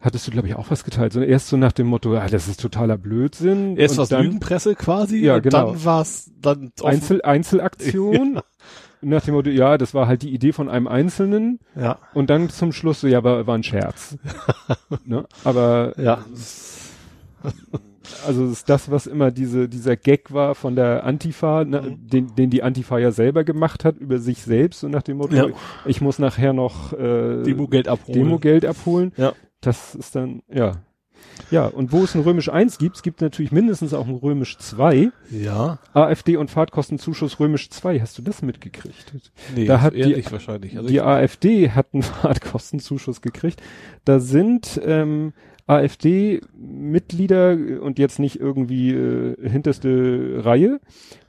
hattest 0.00 0.26
du 0.26 0.30
glaube 0.32 0.48
ich 0.48 0.56
auch 0.56 0.70
was 0.70 0.84
geteilt, 0.84 1.12
so 1.12 1.20
erst 1.20 1.48
so 1.48 1.56
nach 1.56 1.72
dem 1.72 1.86
Motto, 1.86 2.14
ah, 2.16 2.26
das 2.28 2.48
ist 2.48 2.60
totaler 2.60 2.98
Blödsinn. 2.98 3.76
Erst 3.76 3.98
dann 4.10 4.24
Lügenpresse 4.24 4.74
quasi, 4.74 5.18
Ja, 5.24 5.38
genau. 5.38 5.72
dann 5.72 5.84
war's 5.84 6.30
dann 6.40 6.72
offen- 6.80 6.86
Einzel 6.86 7.22
Einzelaktion. 7.22 8.40
Nach 9.02 9.22
dem 9.24 9.34
Motto, 9.34 9.50
ja, 9.50 9.78
das 9.78 9.94
war 9.94 10.06
halt 10.08 10.22
die 10.22 10.32
Idee 10.34 10.52
von 10.52 10.68
einem 10.68 10.86
Einzelnen 10.88 11.60
Ja, 11.74 11.98
und 12.14 12.30
dann 12.30 12.48
zum 12.48 12.72
Schluss 12.72 13.00
so, 13.00 13.06
ja, 13.06 13.22
war, 13.24 13.46
war 13.46 13.54
ein 13.56 13.62
Scherz. 13.62 14.16
ne? 15.04 15.26
Aber 15.44 15.92
ja. 16.00 16.24
also 18.26 18.46
ist 18.46 18.68
das, 18.68 18.90
was 18.90 19.06
immer 19.06 19.30
diese, 19.30 19.68
dieser 19.68 19.96
Gag 19.96 20.32
war 20.32 20.54
von 20.54 20.76
der 20.76 21.04
Antifa, 21.04 21.64
ne, 21.64 21.82
Mhm. 21.82 22.08
den, 22.08 22.34
den 22.34 22.50
die 22.50 22.62
Antifa 22.62 22.98
ja 22.98 23.10
selber 23.12 23.44
gemacht 23.44 23.84
hat 23.84 23.96
über 23.98 24.18
sich 24.18 24.42
selbst 24.42 24.82
und 24.84 24.90
nach 24.92 25.02
dem 25.02 25.18
Motto, 25.18 25.34
Ja. 25.34 25.46
ich 25.84 26.00
muss 26.00 26.18
nachher 26.18 26.52
noch 26.52 26.92
äh, 26.92 27.42
Demogeld 27.42 27.88
abholen. 27.88 28.18
Demogeld 28.18 28.64
abholen. 28.64 29.12
Ja. 29.16 29.32
Das 29.60 29.94
ist 29.94 30.14
dann, 30.16 30.42
ja. 30.52 30.72
Ja, 31.50 31.66
und 31.66 31.92
wo 31.92 32.02
es 32.04 32.14
ein 32.14 32.22
Römisch 32.22 32.48
1 32.48 32.78
gibt, 32.78 32.96
es 32.96 33.02
gibt 33.02 33.20
natürlich 33.20 33.52
mindestens 33.52 33.94
auch 33.94 34.06
ein 34.08 34.14
Römisch 34.16 34.58
2. 34.58 35.10
Ja. 35.30 35.78
AfD 35.92 36.36
und 36.36 36.50
Fahrtkostenzuschuss 36.50 37.38
Römisch 37.38 37.70
2. 37.70 38.00
Hast 38.00 38.18
du 38.18 38.22
das 38.22 38.42
mitgekriegt? 38.42 39.12
Nee, 39.54 39.66
Da 39.66 39.80
hat 39.80 39.94
die- 39.94 40.24
wahrscheinlich. 40.30 40.76
Also 40.76 40.88
die 40.88 41.00
AfD 41.00 41.70
hat 41.70 41.86
einen 41.92 42.02
Fahrtkostenzuschuss 42.50 43.20
gekriegt. 43.22 43.62
Da 44.04 44.18
sind 44.20 44.80
ähm, 44.84 45.32
AfD-Mitglieder 45.66 47.56
und 47.80 47.98
jetzt 47.98 48.18
nicht 48.18 48.38
irgendwie 48.40 48.92
äh, 48.92 49.48
hinterste 49.48 50.42
Reihe, 50.44 50.80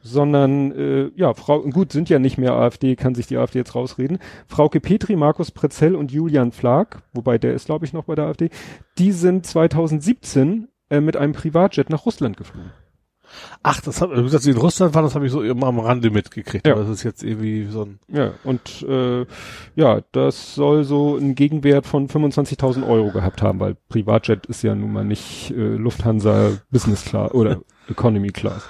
sondern 0.02 0.71
äh, 0.71 1.10
ja, 1.15 1.34
Frau, 1.34 1.62
gut, 1.62 1.91
sind 1.91 2.10
ja 2.10 2.19
nicht 2.19 2.38
mehr 2.38 2.54
AfD, 2.54 2.95
kann 2.95 3.15
sich 3.15 3.28
die 3.28 3.38
AfD 3.38 3.60
jetzt 3.60 3.73
rausreden. 3.76 4.19
Frauke 4.47 4.80
Petri, 4.80 5.15
Markus 5.15 5.52
Prezell 5.52 5.95
und 5.95 6.12
Julian 6.12 6.52
Flag, 6.52 7.00
wobei 7.13 7.38
der 7.38 7.54
ist, 7.54 7.65
glaube 7.65 7.86
ich, 7.86 7.93
noch 7.93 8.04
bei 8.06 8.15
der 8.15 8.26
AfD, 8.26 8.50
die 8.97 9.12
sind 9.12 9.45
2017 9.45 10.67
äh, 10.89 11.02
mit 11.02 11.17
einem 11.17 11.34
Privatjet 11.34 11.89
nach 11.89 12.06
Russland 12.06 12.38
geflogen. 12.38 12.71
Ach, 13.63 13.81
das 13.81 14.01
hat, 14.01 14.09
dass 14.11 14.43
sie 14.43 14.51
in 14.51 14.57
Russland 14.57 14.93
waren, 14.93 15.03
das 15.03 15.15
habe 15.15 15.25
ich 15.25 15.31
so 15.31 15.41
immer 15.41 15.67
am 15.67 15.79
Rande 15.79 16.09
mitgekriegt. 16.09 16.67
Ja. 16.67 16.73
Aber 16.73 16.83
das 16.83 16.91
ist 16.91 17.03
jetzt 17.03 17.23
irgendwie 17.23 17.65
so 17.65 17.83
ein, 17.83 17.99
Ja, 18.07 18.31
und 18.43 18.83
äh, 18.87 19.25
ja, 19.75 20.01
das 20.11 20.55
soll 20.55 20.83
so 20.83 21.17
einen 21.17 21.35
Gegenwert 21.35 21.85
von 21.85 22.07
25.000 22.07 22.87
Euro 22.87 23.11
gehabt 23.11 23.41
haben, 23.41 23.59
weil 23.59 23.75
Privatjet 23.89 24.45
ist 24.47 24.63
ja 24.63 24.75
nun 24.75 24.93
mal 24.93 25.05
nicht 25.05 25.51
äh, 25.51 25.75
Lufthansa 25.75 26.51
Business 26.71 27.05
Class 27.05 27.31
oder 27.33 27.61
Economy 27.89 28.29
Class. 28.29 28.63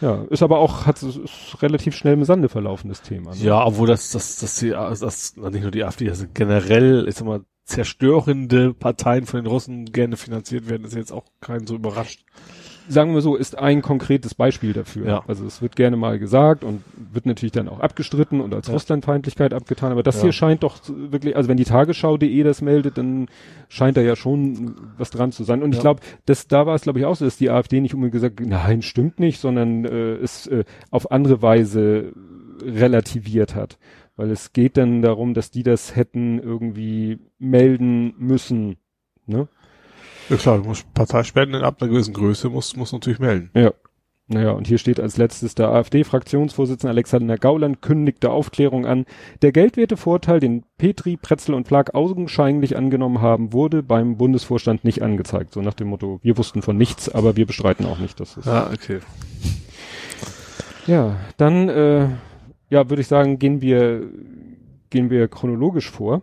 Ja, 0.00 0.24
ist 0.30 0.42
aber 0.42 0.58
auch, 0.58 0.86
hat 0.86 1.02
ist 1.02 1.62
relativ 1.62 1.94
schnell 1.94 2.14
im 2.14 2.24
Sande 2.24 2.48
verlaufen, 2.48 2.88
das 2.88 3.02
Thema. 3.02 3.32
Ne? 3.32 3.42
ja, 3.42 3.66
obwohl 3.66 3.86
das, 3.86 4.10
das, 4.12 4.38
das, 4.38 4.56
die, 4.56 4.70
das, 4.70 5.36
nicht 5.36 5.62
nur 5.62 5.70
die 5.70 5.84
AfD, 5.84 6.08
also 6.08 6.24
generell, 6.32 7.06
ich 7.06 7.16
sag 7.16 7.26
mal, 7.26 7.40
zerstörende 7.64 8.72
Parteien 8.74 9.26
von 9.26 9.42
den 9.42 9.46
Russen 9.46 9.84
gerne 9.86 10.16
finanziert 10.16 10.68
werden, 10.68 10.84
ist 10.84 10.94
jetzt 10.94 11.12
auch 11.12 11.26
kein 11.40 11.66
so 11.66 11.74
überrascht. 11.74 12.24
Sagen 12.88 13.14
wir 13.14 13.20
so, 13.20 13.36
ist 13.36 13.56
ein 13.58 13.82
konkretes 13.82 14.34
Beispiel 14.34 14.72
dafür. 14.72 15.06
Ja. 15.06 15.24
Also 15.28 15.46
es 15.46 15.62
wird 15.62 15.76
gerne 15.76 15.96
mal 15.96 16.18
gesagt 16.18 16.64
und 16.64 16.82
wird 17.12 17.26
natürlich 17.26 17.52
dann 17.52 17.68
auch 17.68 17.80
abgestritten 17.80 18.40
und 18.40 18.52
als 18.54 18.66
Ja. 18.66 18.72
Russlandfeindlichkeit 18.74 19.54
abgetan, 19.54 19.92
aber 19.92 20.02
das 20.02 20.16
Ja. 20.16 20.22
hier 20.22 20.32
scheint 20.32 20.62
doch 20.62 20.78
wirklich, 20.88 21.36
also 21.36 21.48
wenn 21.48 21.56
die 21.56 21.64
Tagesschau.de 21.64 22.42
das 22.42 22.62
meldet, 22.62 22.98
dann 22.98 23.28
scheint 23.68 23.96
da 23.96 24.00
ja 24.00 24.16
schon 24.16 24.74
was 24.98 25.10
dran 25.10 25.30
zu 25.32 25.44
sein. 25.44 25.62
Und 25.62 25.74
ich 25.74 25.80
glaube, 25.80 26.00
das 26.26 26.48
da 26.48 26.66
war 26.66 26.74
es 26.74 26.82
glaube 26.82 26.98
ich 26.98 27.04
auch 27.04 27.14
so, 27.16 27.24
dass 27.24 27.36
die 27.36 27.50
AfD 27.50 27.80
nicht 27.80 27.94
unbedingt 27.94 28.12
gesagt, 28.14 28.40
nein, 28.40 28.82
stimmt 28.82 29.20
nicht, 29.20 29.38
sondern 29.40 29.84
äh, 29.84 30.14
es 30.14 30.46
äh, 30.48 30.64
auf 30.90 31.10
andere 31.12 31.42
Weise 31.42 32.12
relativiert 32.62 33.54
hat. 33.54 33.78
Weil 34.16 34.30
es 34.30 34.52
geht 34.52 34.76
dann 34.76 35.00
darum, 35.02 35.32
dass 35.34 35.50
die 35.50 35.62
das 35.62 35.96
hätten 35.96 36.38
irgendwie 36.38 37.18
melden 37.38 38.14
müssen. 38.18 38.76
Ne? 39.26 39.48
Ja 40.30 40.36
klar, 40.36 40.58
du 40.58 40.64
musst 40.64 40.92
Parteispenden 40.94 41.62
ab 41.62 41.82
einer 41.82 41.90
gewissen 41.90 42.14
Größe, 42.14 42.48
muss, 42.48 42.76
muss 42.76 42.92
natürlich 42.92 43.18
melden. 43.18 43.50
Ja. 43.54 43.72
Naja, 44.32 44.52
und 44.52 44.68
hier 44.68 44.78
steht 44.78 45.00
als 45.00 45.16
letztes 45.16 45.56
der 45.56 45.70
AfD-Fraktionsvorsitzende 45.70 46.90
Alexander 46.90 47.36
Gauland 47.36 47.82
kündigte 47.82 48.30
Aufklärung 48.30 48.86
an. 48.86 49.04
Der 49.42 49.50
Geldwertevorteil, 49.50 50.38
den 50.38 50.62
Petri, 50.78 51.16
Pretzel 51.16 51.52
und 51.52 51.66
Flag 51.66 51.94
augenscheinlich 51.94 52.76
angenommen 52.76 53.20
haben, 53.20 53.52
wurde 53.52 53.82
beim 53.82 54.18
Bundesvorstand 54.18 54.84
nicht 54.84 55.02
angezeigt. 55.02 55.52
So 55.52 55.62
nach 55.62 55.74
dem 55.74 55.88
Motto, 55.88 56.20
wir 56.22 56.38
wussten 56.38 56.62
von 56.62 56.76
nichts, 56.76 57.08
aber 57.08 57.34
wir 57.34 57.44
bestreiten 57.44 57.86
auch 57.86 57.98
nicht, 57.98 58.20
dass 58.20 58.36
es. 58.36 58.44
Ja, 58.44 58.70
okay. 58.72 59.00
ja 60.86 61.16
dann, 61.36 61.68
äh, 61.68 62.08
ja, 62.68 62.88
würde 62.88 63.02
ich 63.02 63.08
sagen, 63.08 63.40
gehen 63.40 63.60
wir, 63.60 64.08
gehen 64.90 65.10
wir 65.10 65.26
chronologisch 65.26 65.90
vor. 65.90 66.22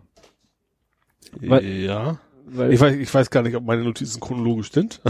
Ja. 1.42 1.50
Weil, 1.50 2.18
Ich 2.70 2.80
weiß, 2.80 2.96
ich 2.96 3.12
weiß 3.12 3.30
gar 3.30 3.42
nicht, 3.42 3.56
ob 3.56 3.64
meine 3.64 3.84
Notizen 3.84 4.20
chronologisch 4.20 4.72
sind, 4.72 5.00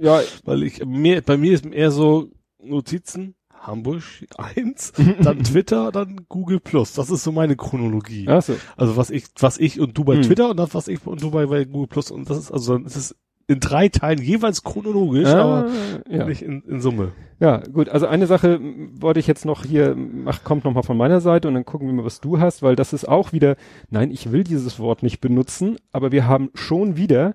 ja, 0.00 0.20
weil 0.44 0.62
ich, 0.62 0.84
mir, 0.84 1.22
bei 1.22 1.36
mir 1.36 1.52
ist 1.54 1.64
eher 1.66 1.90
so 1.90 2.28
Notizen, 2.62 3.34
Hamburg 3.52 4.02
1, 4.36 4.92
dann 5.22 5.42
Twitter, 5.42 5.90
dann 5.92 6.26
Google 6.28 6.60
Plus. 6.60 6.92
Das 6.94 7.10
ist 7.10 7.24
so 7.24 7.32
meine 7.32 7.56
Chronologie. 7.56 8.28
achso. 8.28 8.54
Also 8.76 8.96
was 8.96 9.10
ich, 9.10 9.24
was 9.38 9.58
ich 9.58 9.80
und 9.80 9.96
du 9.96 10.04
bei 10.04 10.16
Hm. 10.16 10.22
Twitter 10.22 10.50
und 10.50 10.58
das, 10.58 10.74
was 10.74 10.88
ich 10.88 11.06
und 11.06 11.22
du 11.22 11.30
bei, 11.30 11.46
bei 11.46 11.64
Google 11.64 11.88
Plus 11.88 12.10
und 12.10 12.28
das 12.28 12.38
ist, 12.38 12.50
also 12.50 12.74
dann 12.74 12.84
ist 12.86 12.96
es 12.96 13.16
in 13.46 13.60
drei 13.60 13.88
Teilen 13.88 14.22
jeweils 14.22 14.62
chronologisch, 14.64 15.28
aber 15.28 15.68
Ah, 15.68 16.10
ja. 16.10 16.24
nicht 16.26 16.42
in, 16.42 16.62
in 16.62 16.80
Summe. 16.80 17.12
Ja, 17.40 17.58
gut. 17.58 17.88
Also 17.88 18.06
eine 18.06 18.26
Sache 18.26 18.58
wollte 18.98 19.20
ich 19.20 19.26
jetzt 19.26 19.44
noch 19.44 19.64
hier, 19.64 19.94
mach, 19.96 20.44
kommt 20.44 20.64
noch 20.64 20.72
mal 20.72 20.82
von 20.82 20.96
meiner 20.96 21.20
Seite 21.20 21.48
und 21.48 21.54
dann 21.54 21.64
gucken 21.64 21.88
wir 21.88 21.94
mal, 21.94 22.04
was 22.04 22.20
du 22.20 22.38
hast, 22.40 22.62
weil 22.62 22.76
das 22.76 22.92
ist 22.92 23.06
auch 23.08 23.32
wieder, 23.32 23.56
nein, 23.90 24.10
ich 24.10 24.32
will 24.32 24.44
dieses 24.44 24.78
Wort 24.78 25.02
nicht 25.02 25.20
benutzen, 25.20 25.76
aber 25.92 26.10
wir 26.12 26.26
haben 26.26 26.50
schon 26.54 26.96
wieder 26.96 27.34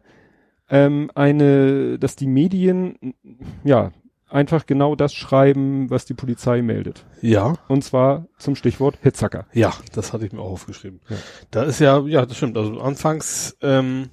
ähm, 0.70 1.10
eine, 1.16 2.00
dass 2.00 2.16
die 2.16 2.28
Medien, 2.28 2.96
ja, 3.64 3.92
einfach 4.30 4.68
genau 4.68 4.96
das 4.96 5.14
schreiben, 5.14 5.90
was 5.90 6.06
die 6.06 6.14
Polizei 6.14 6.62
meldet. 6.62 7.04
Ja. 7.22 7.56
Und 7.68 7.84
zwar 7.84 8.28
zum 8.38 8.56
Stichwort 8.56 9.00
Hitzacker. 9.02 9.48
Ja, 9.54 9.74
das 9.94 10.14
hatte 10.14 10.26
ich 10.28 10.32
mir 10.34 10.42
auch 10.42 10.52
aufgeschrieben. 10.52 11.02
Ja. 11.10 11.16
Da 11.50 11.64
ist 11.64 11.80
ja, 11.80 12.00
ja, 12.06 12.26
das 12.28 12.38
stimmt. 12.38 12.56
Also 12.56 12.80
anfangs 12.80 13.58
ähm, 13.62 14.10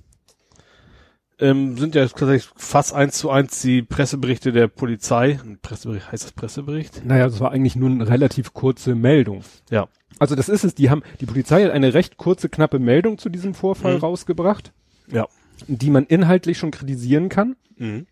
ähm, 1.39 1.77
sind 1.77 1.95
ja 1.95 2.07
tatsächlich 2.07 2.49
fast 2.57 2.95
eins 2.95 3.19
zu 3.19 3.31
eins 3.31 3.61
die 3.61 3.83
Presseberichte 3.83 4.53
der 4.53 4.69
Polizei. 4.69 5.39
Ein 5.45 5.59
Pressebericht, 5.61 6.11
heißt 6.11 6.25
das 6.25 6.33
Pressebericht? 6.33 7.05
Naja, 7.05 7.25
das 7.25 7.41
war 7.41 7.51
eigentlich 7.53 7.77
nur 7.77 7.91
eine 7.91 8.09
relativ 8.09 8.55
kurze 8.55 8.95
Meldung. 8.95 9.43
Ja. 9.71 9.89
Also 10.19 10.35
das 10.35 10.49
ist 10.49 10.65
es, 10.65 10.75
die 10.75 10.89
haben, 10.89 11.03
die 11.21 11.27
Polizei 11.27 11.63
hat 11.65 11.73
eine 11.73 11.93
recht 11.93 12.17
kurze, 12.17 12.49
knappe 12.49 12.79
Meldung 12.79 13.19
zu 13.19 13.29
diesem 13.29 13.53
Vorfall 13.55 13.95
Mhm. 13.97 14.01
rausgebracht. 14.01 14.73
Ja. 15.11 15.27
die 15.69 15.89
man 15.91 16.05
inhaltlich 16.05 16.59
schon 16.59 16.71
kritisieren 16.71 17.29
kann. 17.31 17.57
Mhm. 17.77 18.07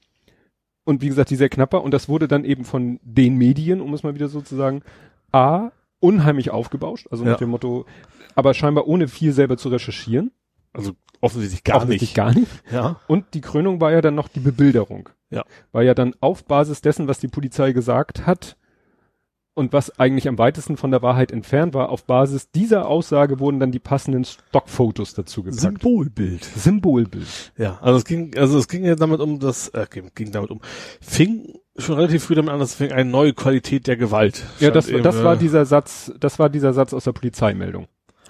Und 0.85 1.03
wie 1.03 1.09
gesagt, 1.09 1.29
die 1.31 1.37
sehr 1.37 1.49
knapper. 1.51 1.83
Und 1.83 1.93
das 1.93 2.09
wurde 2.09 2.27
dann 2.29 2.45
eben 2.45 2.65
von 2.65 3.01
den 3.03 3.37
Medien, 3.37 3.81
um 3.83 3.93
es 3.95 4.03
mal 4.03 4.15
wieder 4.15 4.29
so 4.29 4.41
zu 4.41 4.57
sagen, 4.57 4.83
A, 5.33 5.71
unheimlich 6.01 6.51
aufgebauscht. 6.51 7.07
Also 7.11 7.25
Ja. 7.25 7.33
mit 7.33 7.41
dem 7.41 7.51
Motto, 7.51 7.85
aber 8.35 8.55
scheinbar 8.55 8.87
ohne 8.87 9.09
viel 9.09 9.33
selber 9.33 9.57
zu 9.59 9.69
recherchieren. 9.69 10.31
Also 10.75 10.93
offensichtlich 11.21 11.65
gar 11.65 11.77
Offensichtlich 11.77 12.11
nicht. 12.11 12.17
gar 12.17 12.35
nicht. 12.35 12.51
Ja. 12.71 13.01
Und 13.07 13.33
die 13.35 13.41
Krönung 13.41 13.81
war 13.81 13.93
ja 13.93 14.01
dann 14.01 14.15
noch 14.15 14.29
die 14.29 14.41
Bebilderung. 14.41 15.09
Ja. 15.31 15.45
War 15.73 15.83
ja 15.83 15.95
dann 15.95 16.15
auf 16.21 16.45
Basis 16.45 16.83
dessen, 16.83 17.09
was 17.09 17.19
die 17.19 17.29
Polizei 17.29 17.73
gesagt 17.73 18.27
hat 18.27 18.57
und 19.55 19.73
was 19.73 19.99
eigentlich 19.99 20.29
am 20.29 20.37
weitesten 20.37 20.77
von 20.77 20.91
der 20.91 21.01
Wahrheit 21.03 21.33
entfernt 21.33 21.75
war, 21.75 21.89
auf 21.89 22.05
Basis 22.05 22.51
dieser 22.51 22.89
Aussage 22.89 23.39
wurden 23.39 23.61
dann 23.61 23.71
die 23.71 23.79
passenden 23.79 24.25
Stockfotos 24.25 25.15
dazu 25.15 25.45
gepackt. 25.45 25.61
Symbolbild. 25.61 26.45
Symbolbild. 26.45 27.53
Ja, 27.57 27.79
also 27.81 27.99
es 27.99 28.05
ging, 28.05 28.37
also 28.37 28.59
es 28.59 28.69
ging 28.69 28.85
ja 28.85 28.97
damit 28.97 29.21
um 29.21 29.39
das, 29.39 29.69
äh, 29.69 29.87
ging, 30.15 30.33
damit 30.33 30.51
um, 30.51 30.61
fing 31.01 31.55
schon 31.77 31.95
relativ 31.97 32.25
früh 32.25 32.35
damit 32.35 32.53
an, 32.53 32.59
dass 32.61 32.71
es 32.71 32.75
fing 32.75 32.93
eine 32.93 33.09
neue 33.09 33.33
Qualität 33.33 33.87
der 33.87 33.97
Gewalt. 33.97 34.45
Ja, 34.59 34.71
das, 34.71 34.89
eben, 34.89 35.03
das 35.03 35.23
war 35.23 35.35
äh, 35.35 35.39
dieser 35.39 35.65
Satz, 35.65 36.13
das 36.19 36.39
war 36.39 36.51
dieser 36.51 36.73
Satz 36.73 36.93
aus 36.93 37.05
der 37.05 37.13
Polizeimeldung. 37.13 37.87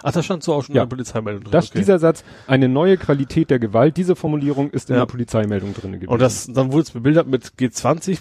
Ach, 0.07 0.13
da 0.13 0.23
stand 0.23 0.43
so 0.43 0.53
auch 0.53 0.63
schon 0.63 0.75
Ja. 0.75 0.83
in 0.83 0.89
der 0.89 0.97
Polizeimeldung 0.97 1.45
drin. 1.45 1.53
Das, 1.53 1.71
okay. 1.71 1.79
Dieser 1.79 1.99
Satz, 1.99 2.25
eine 2.47 2.69
neue 2.69 2.99
Qualität 2.99 3.49
der 3.49 3.59
Gewalt, 3.59 3.97
diese 3.97 4.15
Formulierung 4.17 4.69
ist 4.71 4.91
in 4.91 4.97
Ja. 4.97 5.03
der 5.03 5.07
Polizeimeldung 5.07 5.73
drin 5.73 5.93
gewesen. 5.93 6.11
Und 6.11 6.21
das, 6.21 6.47
dann 6.47 6.73
wurde 6.73 6.83
es 6.83 6.91
bebildert 6.91 7.27
mit 7.27 7.53
G20 7.59 8.19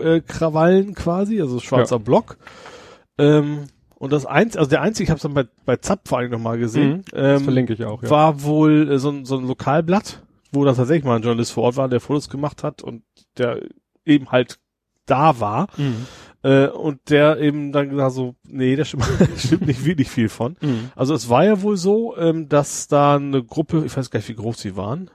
äh, 0.00 0.20
quasi, 0.20 1.40
also 1.40 1.60
schwarzer 1.60 1.98
Block. 1.98 2.38
Ähm, 3.18 3.64
und 3.98 4.12
das 4.12 4.26
eins, 4.26 4.56
also 4.56 4.68
der 4.70 4.82
einzige, 4.82 5.04
ich 5.04 5.10
habe 5.10 5.16
es 5.16 5.22
dann 5.22 5.34
bei, 5.34 5.46
bei 5.64 5.76
Zapp 5.76 6.08
vor 6.08 6.18
allem 6.18 6.30
nochmal 6.30 6.58
gesehen, 6.58 6.98
Mhm, 6.98 7.02
ähm, 7.14 7.40
verlinke 7.44 7.72
ich 7.72 7.84
auch, 7.84 8.02
ja. 8.02 8.10
war 8.10 8.42
wohl 8.42 8.90
äh, 8.92 8.98
so, 8.98 9.10
ein- 9.10 9.24
so 9.24 9.38
ein 9.38 9.46
Lokalblatt, 9.46 10.22
wo 10.52 10.64
da 10.64 10.72
tatsächlich 10.74 11.04
mal 11.04 11.16
ein 11.16 11.22
Journalist 11.22 11.52
vor 11.52 11.64
Ort 11.64 11.76
war, 11.76 11.88
der 11.88 12.00
Fotos 12.00 12.28
gemacht 12.28 12.62
hat 12.62 12.82
und 12.82 13.02
der 13.38 13.60
eben 14.04 14.30
halt 14.32 14.58
da 15.06 15.40
war. 15.40 15.68
Mhm. 15.76 16.06
Äh, 16.46 16.68
und 16.68 17.10
der 17.10 17.40
eben 17.40 17.72
dann 17.72 17.88
gesagt 17.88 18.12
so, 18.12 18.36
nee, 18.48 18.76
da 18.76 18.84
stimmt, 18.84 19.04
stimmt 19.36 19.66
nicht 19.66 19.84
wirklich 19.84 20.08
viel 20.08 20.28
von. 20.28 20.56
Mhm. 20.60 20.90
Also 20.94 21.12
es 21.12 21.28
war 21.28 21.44
ja 21.44 21.60
wohl 21.62 21.76
so, 21.76 22.16
ähm, 22.16 22.48
dass 22.48 22.86
da 22.86 23.16
eine 23.16 23.42
Gruppe, 23.42 23.82
ich 23.84 23.96
weiß 23.96 24.10
gar 24.12 24.18
nicht, 24.20 24.28
wie 24.28 24.36
groß 24.36 24.60
sie 24.60 24.76
waren, 24.76 25.10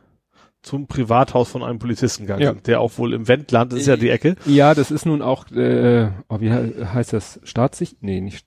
zum 0.62 0.88
Privathaus 0.88 1.50
von 1.50 1.64
einem 1.64 1.80
Polizisten 1.80 2.24
gegangen 2.24 2.42
Ja. 2.42 2.54
der 2.54 2.82
auch 2.82 2.98
wohl 2.98 3.14
im 3.14 3.30
Wendland, 3.30 3.72
das 3.72 3.80
ist 3.80 3.88
ja 3.88 3.96
die 3.96 4.10
Ecke. 4.10 4.36
Ja, 4.46 4.76
das 4.76 4.92
ist 4.92 5.06
nun 5.06 5.22
auch, 5.22 5.50
äh, 5.52 6.10
oh, 6.28 6.42
wie 6.42 6.52
he 6.52 6.86
heißt 6.86 7.14
das? 7.14 7.40
Staatssicht? 7.44 8.04
Nee, 8.04 8.20
nicht. 8.20 8.46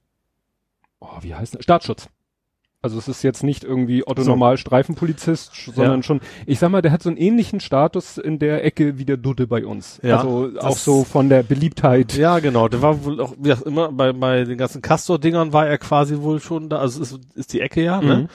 Oh, 1.01 1.09
wie 1.23 1.35
heißt 1.35 1.55
das? 1.55 1.65
Staatsschutz. 1.65 2.09
Also 2.85 2.99
es 2.99 3.09
ist 3.09 3.23
jetzt 3.23 3.43
nicht 3.43 3.65
irgendwie 3.65 4.07
Otto 4.07 4.21
So. 4.23 4.33
Normal 4.33 4.59
Streifenpolizist, 4.59 5.53
sondern 5.75 6.01
Ja. 6.01 6.03
schon, 6.03 6.21
ich 6.45 6.59
sag 6.59 6.69
mal, 6.69 6.83
der 6.83 6.93
hat 6.93 7.03
so 7.03 7.09
einen 7.09 7.17
ähnlichen 7.17 7.61
Status 7.61 8.19
in 8.19 8.39
der 8.39 8.63
Ecke 8.63 8.99
wie 8.99 9.07
der 9.07 9.17
Dudde 9.17 9.47
bei 9.47 9.65
uns. 9.65 10.01
Ja, 10.03 10.19
also 10.19 10.51
auch 10.61 10.77
so 10.77 11.03
von 11.03 11.31
der 11.31 11.43
Beliebtheit. 11.43 12.15
Ja, 12.15 12.41
genau, 12.41 12.69
der 12.69 12.83
war 12.83 13.03
wohl 13.07 13.23
auch, 13.23 13.33
wie 13.39 13.49
gesagt, 13.49 13.67
immer 13.67 13.91
bei, 13.91 14.13
bei 14.13 14.45
den 14.45 14.59
ganzen 14.59 14.83
Castor-Dingern 14.83 15.55
war 15.55 15.67
er 15.67 15.79
quasi 15.79 16.19
wohl 16.21 16.41
schon 16.41 16.69
da, 16.69 16.77
also 16.81 17.01
es 17.01 17.13
ist, 17.13 17.21
ist 17.35 17.53
die 17.55 17.63
Ecke 17.63 17.83
ja, 17.83 18.03
ne? 18.03 18.17
Mhm. 18.17 18.29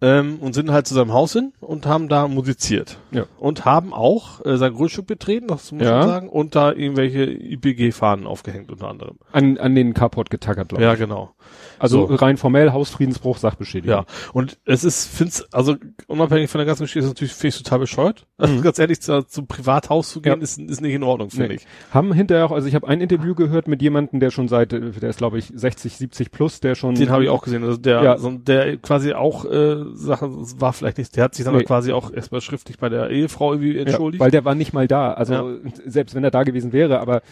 Ähm, 0.00 0.36
und 0.40 0.54
sind 0.54 0.70
halt 0.70 0.86
zu 0.86 0.94
seinem 0.94 1.12
Haus 1.12 1.34
hin 1.34 1.52
und 1.60 1.84
haben 1.84 2.08
da 2.08 2.28
musiziert. 2.28 2.96
Ja. 3.12 3.26
Und 3.38 3.64
haben 3.64 3.92
auch 3.92 4.44
äh, 4.44 4.56
sein 4.56 4.72
Grundstück 4.74 5.06
betreten, 5.06 5.46
das 5.48 5.70
muss 5.72 5.82
Ja. 5.82 5.98
man 5.98 6.08
sagen, 6.08 6.28
und 6.28 6.54
da 6.54 6.72
irgendwelche 6.72 7.24
IPG-Fahnen 7.24 8.26
aufgehängt 8.26 8.70
unter 8.70 8.88
anderem. 8.88 9.18
An, 9.32 9.58
an 9.58 9.74
den 9.74 9.94
Carport 9.94 10.30
getackert, 10.30 10.68
glaube 10.70 10.82
Ja, 10.84 10.92
ich. 10.94 10.98
genau. 10.98 11.32
Also 11.78 12.06
so. 12.06 12.14
rein 12.14 12.36
formell 12.36 12.72
Hausfriedensbruch, 12.72 13.38
Sachbeschädigung. 13.38 13.96
Ja, 13.98 14.04
und 14.32 14.58
es 14.64 14.84
ist, 14.84 15.06
find's, 15.06 15.52
also 15.52 15.76
unabhängig 16.06 16.48
von 16.50 16.58
der 16.60 16.66
ganzen 16.66 16.84
Geschichte, 16.84 17.00
ist 17.00 17.08
natürlich, 17.12 17.32
finde 17.34 17.48
ich 17.56 17.62
total 17.62 17.78
bescheuert. 17.80 18.26
Also 18.38 18.60
ganz 18.60 18.78
ehrlich, 18.78 19.00
zu, 19.02 19.22
zum 19.26 19.46
Privathaus 19.46 20.10
zu 20.10 20.20
gehen, 20.22 20.34
Ja. 20.36 20.38
ist, 20.42 20.58
ist 20.58 20.80
nicht 20.80 20.94
in 20.94 21.02
Ordnung, 21.02 21.30
finde 21.30 21.48
Nee. 21.48 21.54
ich. 21.54 21.66
Haben 21.92 22.12
hinterher 22.12 22.46
auch, 22.46 22.52
also 22.52 22.68
ich 22.68 22.74
habe 22.74 22.86
ein 22.88 23.00
Interview 23.00 23.34
gehört 23.34 23.66
mit 23.68 23.82
jemandem, 23.82 24.20
der 24.20 24.30
schon 24.30 24.48
seit, 24.48 24.72
äh, 24.72 24.90
der 24.92 25.10
ist 25.10 25.18
glaube 25.18 25.38
ich 25.38 25.50
60, 25.54 25.96
70 25.96 26.30
plus, 26.30 26.60
der 26.60 26.74
schon. 26.76 26.94
Den 26.94 27.10
habe 27.10 27.24
ich 27.24 27.30
auch 27.30 27.42
gesehen. 27.42 27.64
Also 27.64 27.76
der, 27.78 28.02
Ja. 28.02 28.16
so, 28.18 28.30
der 28.30 28.76
quasi 28.78 29.12
auch 29.12 29.44
äh, 29.44 29.84
Sachen 29.94 30.60
war 30.60 30.72
vielleicht 30.72 30.98
nicht, 30.98 31.16
der 31.16 31.24
hat 31.24 31.34
sich 31.34 31.44
dann 31.44 31.56
Nee. 31.56 31.64
quasi 31.64 31.92
auch 31.92 32.12
erstmal 32.12 32.40
schriftlich 32.40 32.78
bei 32.78 32.88
der 32.88 33.01
Ehefrau 33.10 33.52
irgendwie 33.54 33.74
Ja, 33.76 33.82
entschuldigt. 33.82 34.20
weil 34.20 34.30
der 34.30 34.44
war 34.44 34.54
nicht 34.54 34.72
mal 34.72 34.86
da. 34.88 35.12
Also 35.12 35.34
Ja. 35.34 35.44
selbst 35.86 36.14
wenn 36.14 36.24
er 36.24 36.30
da 36.30 36.42
gewesen 36.42 36.72
wäre, 36.72 37.00
aber 37.00 37.22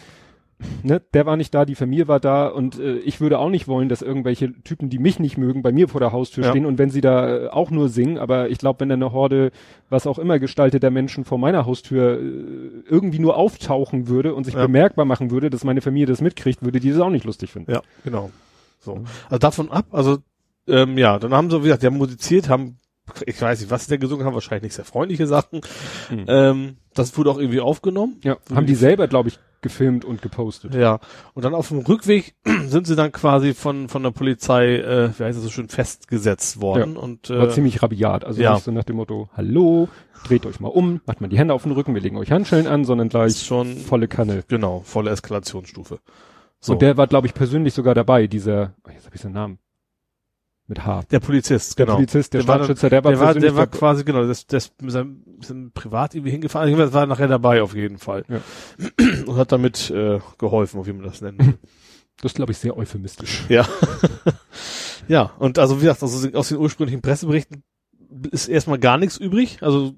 ne, 0.83 1.01
der 1.13 1.25
war 1.25 1.37
nicht 1.37 1.53
da, 1.55 1.65
die 1.65 1.73
Familie 1.75 2.07
war 2.07 2.19
da 2.19 2.47
und 2.47 2.79
äh, 2.79 2.97
ich 2.99 3.19
würde 3.19 3.39
auch 3.39 3.49
nicht 3.49 3.67
wollen, 3.67 3.89
dass 3.89 4.01
irgendwelche 4.03 4.53
Typen, 4.63 4.89
die 4.89 4.99
mich 4.99 5.19
nicht 5.19 5.37
mögen, 5.37 5.63
bei 5.63 5.71
mir 5.71 5.87
vor 5.87 5.99
der 5.99 6.11
Haustür 6.11 6.43
Ja. 6.43 6.49
stehen 6.51 6.65
und 6.67 6.77
wenn 6.77 6.89
sie 6.91 7.01
da 7.01 7.45
äh, 7.45 7.47
auch 7.47 7.71
nur 7.71 7.89
singen, 7.89 8.17
aber 8.19 8.49
ich 8.49 8.59
glaube, 8.59 8.79
wenn 8.81 8.89
da 8.89 8.93
eine 8.95 9.11
Horde, 9.11 9.51
was 9.89 10.05
auch 10.05 10.19
immer 10.19 10.37
gestalteter 10.37 10.91
Menschen 10.91 11.25
vor 11.25 11.39
meiner 11.39 11.65
Haustür 11.65 12.19
äh, 12.19 12.21
irgendwie 12.87 13.19
nur 13.19 13.37
auftauchen 13.37 14.07
würde 14.07 14.35
und 14.35 14.43
sich 14.43 14.53
Ja. 14.53 14.61
bemerkbar 14.65 15.05
machen 15.05 15.31
würde, 15.31 15.49
dass 15.49 15.63
meine 15.63 15.81
Familie 15.81 16.05
das 16.07 16.21
mitkriegt, 16.21 16.61
würde 16.63 16.79
die 16.79 16.91
das 16.91 16.99
auch 16.99 17.09
nicht 17.09 17.25
lustig 17.25 17.51
finden. 17.51 17.71
Ja, 17.71 17.81
genau. 18.03 18.29
So. 18.79 19.01
Also 19.29 19.37
davon 19.39 19.71
ab, 19.71 19.85
also 19.91 20.17
ähm, 20.67 20.95
ja, 20.97 21.17
dann 21.17 21.33
haben 21.33 21.49
sie, 21.49 21.57
wie 21.59 21.63
gesagt, 21.63 21.81
die 21.81 21.87
haben 21.87 21.97
musiziert, 21.97 22.49
haben, 22.49 22.77
ich 23.25 23.41
weiß 23.41 23.61
nicht, 23.61 23.71
was 23.71 23.87
der 23.87 23.97
gesungen 23.97 24.25
haben, 24.25 24.33
wahrscheinlich 24.33 24.63
nicht 24.63 24.75
sehr 24.75 24.85
freundliche 24.85 25.27
Sachen. 25.27 25.61
Mhm. 26.09 26.25
Ähm, 26.27 26.77
das 26.93 27.17
wurde 27.17 27.31
auch 27.31 27.37
irgendwie 27.37 27.61
aufgenommen. 27.61 28.19
Ja, 28.23 28.37
haben 28.53 28.65
die 28.65 28.75
selber, 28.75 29.07
glaube 29.07 29.29
ich, 29.29 29.39
gefilmt 29.61 30.05
und 30.05 30.21
gepostet. 30.21 30.73
Ja. 30.75 30.99
Und 31.33 31.45
dann 31.45 31.53
auf 31.53 31.69
dem 31.69 31.79
Rückweg 31.79 32.35
sind 32.65 32.87
sie 32.87 32.95
dann 32.95 33.11
quasi 33.11 33.53
von 33.53 33.87
von 33.89 34.03
der 34.03 34.11
Polizei, 34.11 34.77
äh, 34.77 35.09
wie 35.17 35.23
heißt 35.23 35.37
das 35.37 35.43
so 35.43 35.49
schön, 35.49 35.69
festgesetzt 35.69 36.61
worden. 36.61 36.97
Und 36.97 37.29
War 37.29 37.47
äh, 37.47 37.49
ziemlich 37.49 37.81
rabiat. 37.81 38.25
Also 38.25 38.41
ja. 38.41 38.53
nicht 38.53 38.63
so 38.63 38.71
nach 38.71 38.83
dem 38.83 38.97
Motto, 38.97 39.29
hallo, 39.35 39.87
dreht 40.25 40.45
euch 40.45 40.59
mal 40.59 40.69
um, 40.69 41.01
macht 41.05 41.21
mal 41.21 41.27
die 41.27 41.37
Hände 41.37 41.53
auf 41.53 41.63
den 41.63 41.71
Rücken, 41.71 41.93
wir 41.93 42.01
legen 42.01 42.17
euch 42.17 42.31
Handschellen 42.31 42.67
an, 42.67 42.85
sondern 42.85 43.07
ist 43.07 43.11
gleich 43.11 43.43
schon 43.43 43.77
volle 43.77 44.07
Kanne. 44.07 44.43
genau 44.47 44.81
volle 44.83 45.11
Eskalationsstufe. 45.11 45.99
So. 46.59 46.73
Und 46.73 46.81
der 46.83 46.95
war, 46.95 47.07
glaube 47.07 47.25
ich, 47.25 47.33
persönlich 47.33 47.73
sogar 47.73 47.95
dabei, 47.95 48.27
dieser, 48.27 48.75
oh, 48.87 48.91
jetzt 48.91 49.05
habe 49.05 49.15
ich 49.15 49.21
seinen 49.21 49.33
Namen. 49.33 49.57
Mit 50.71 50.85
H. 50.85 51.01
der 51.11 51.19
Polizist, 51.19 51.77
Der 51.77 51.85
genau. 51.85 51.97
Polizist, 51.97 52.33
der, 52.33 52.39
Der 52.39 52.43
Staatsschützer, 52.45 52.89
der 52.89 53.03
war 53.03 53.11
der 53.11 53.19
war, 53.19 53.33
der 53.33 53.55
war 53.57 53.67
quasi, 53.67 54.05
genau, 54.05 54.23
das, 54.23 54.47
das 54.47 54.71
mit 54.81 54.91
seinem, 54.91 55.21
mit 55.25 55.43
seinem 55.45 55.71
Privat 55.73 56.15
irgendwie 56.15 56.31
hingefahren. 56.31 56.69
Jedenfalls 56.69 56.93
war 56.93 57.03
er 57.03 57.07
nachher 57.07 57.27
dabei 57.27 57.61
auf 57.61 57.75
jeden 57.75 57.97
Fall. 57.97 58.23
Ja. 58.29 58.39
Und 59.25 59.35
hat 59.35 59.51
damit 59.51 59.89
äh, 59.89 60.19
geholfen, 60.37 60.85
wie 60.85 60.93
man 60.93 61.03
das 61.03 61.19
nennt. 61.19 61.41
Das 62.21 62.31
ist, 62.31 62.35
glaube 62.35 62.53
ich, 62.53 62.57
sehr 62.57 62.77
euphemistisch. 62.77 63.43
ja. 63.49 63.67
ja, 65.09 65.31
und 65.39 65.59
also 65.59 65.77
wie 65.77 65.81
gesagt, 65.81 66.03
also 66.03 66.29
aus 66.37 66.47
den 66.47 66.57
ursprünglichen 66.57 67.01
Presseberichten 67.01 67.63
ist 68.31 68.47
erstmal 68.47 68.79
gar 68.79 68.97
nichts 68.97 69.17
übrig. 69.17 69.57
Also 69.59 69.95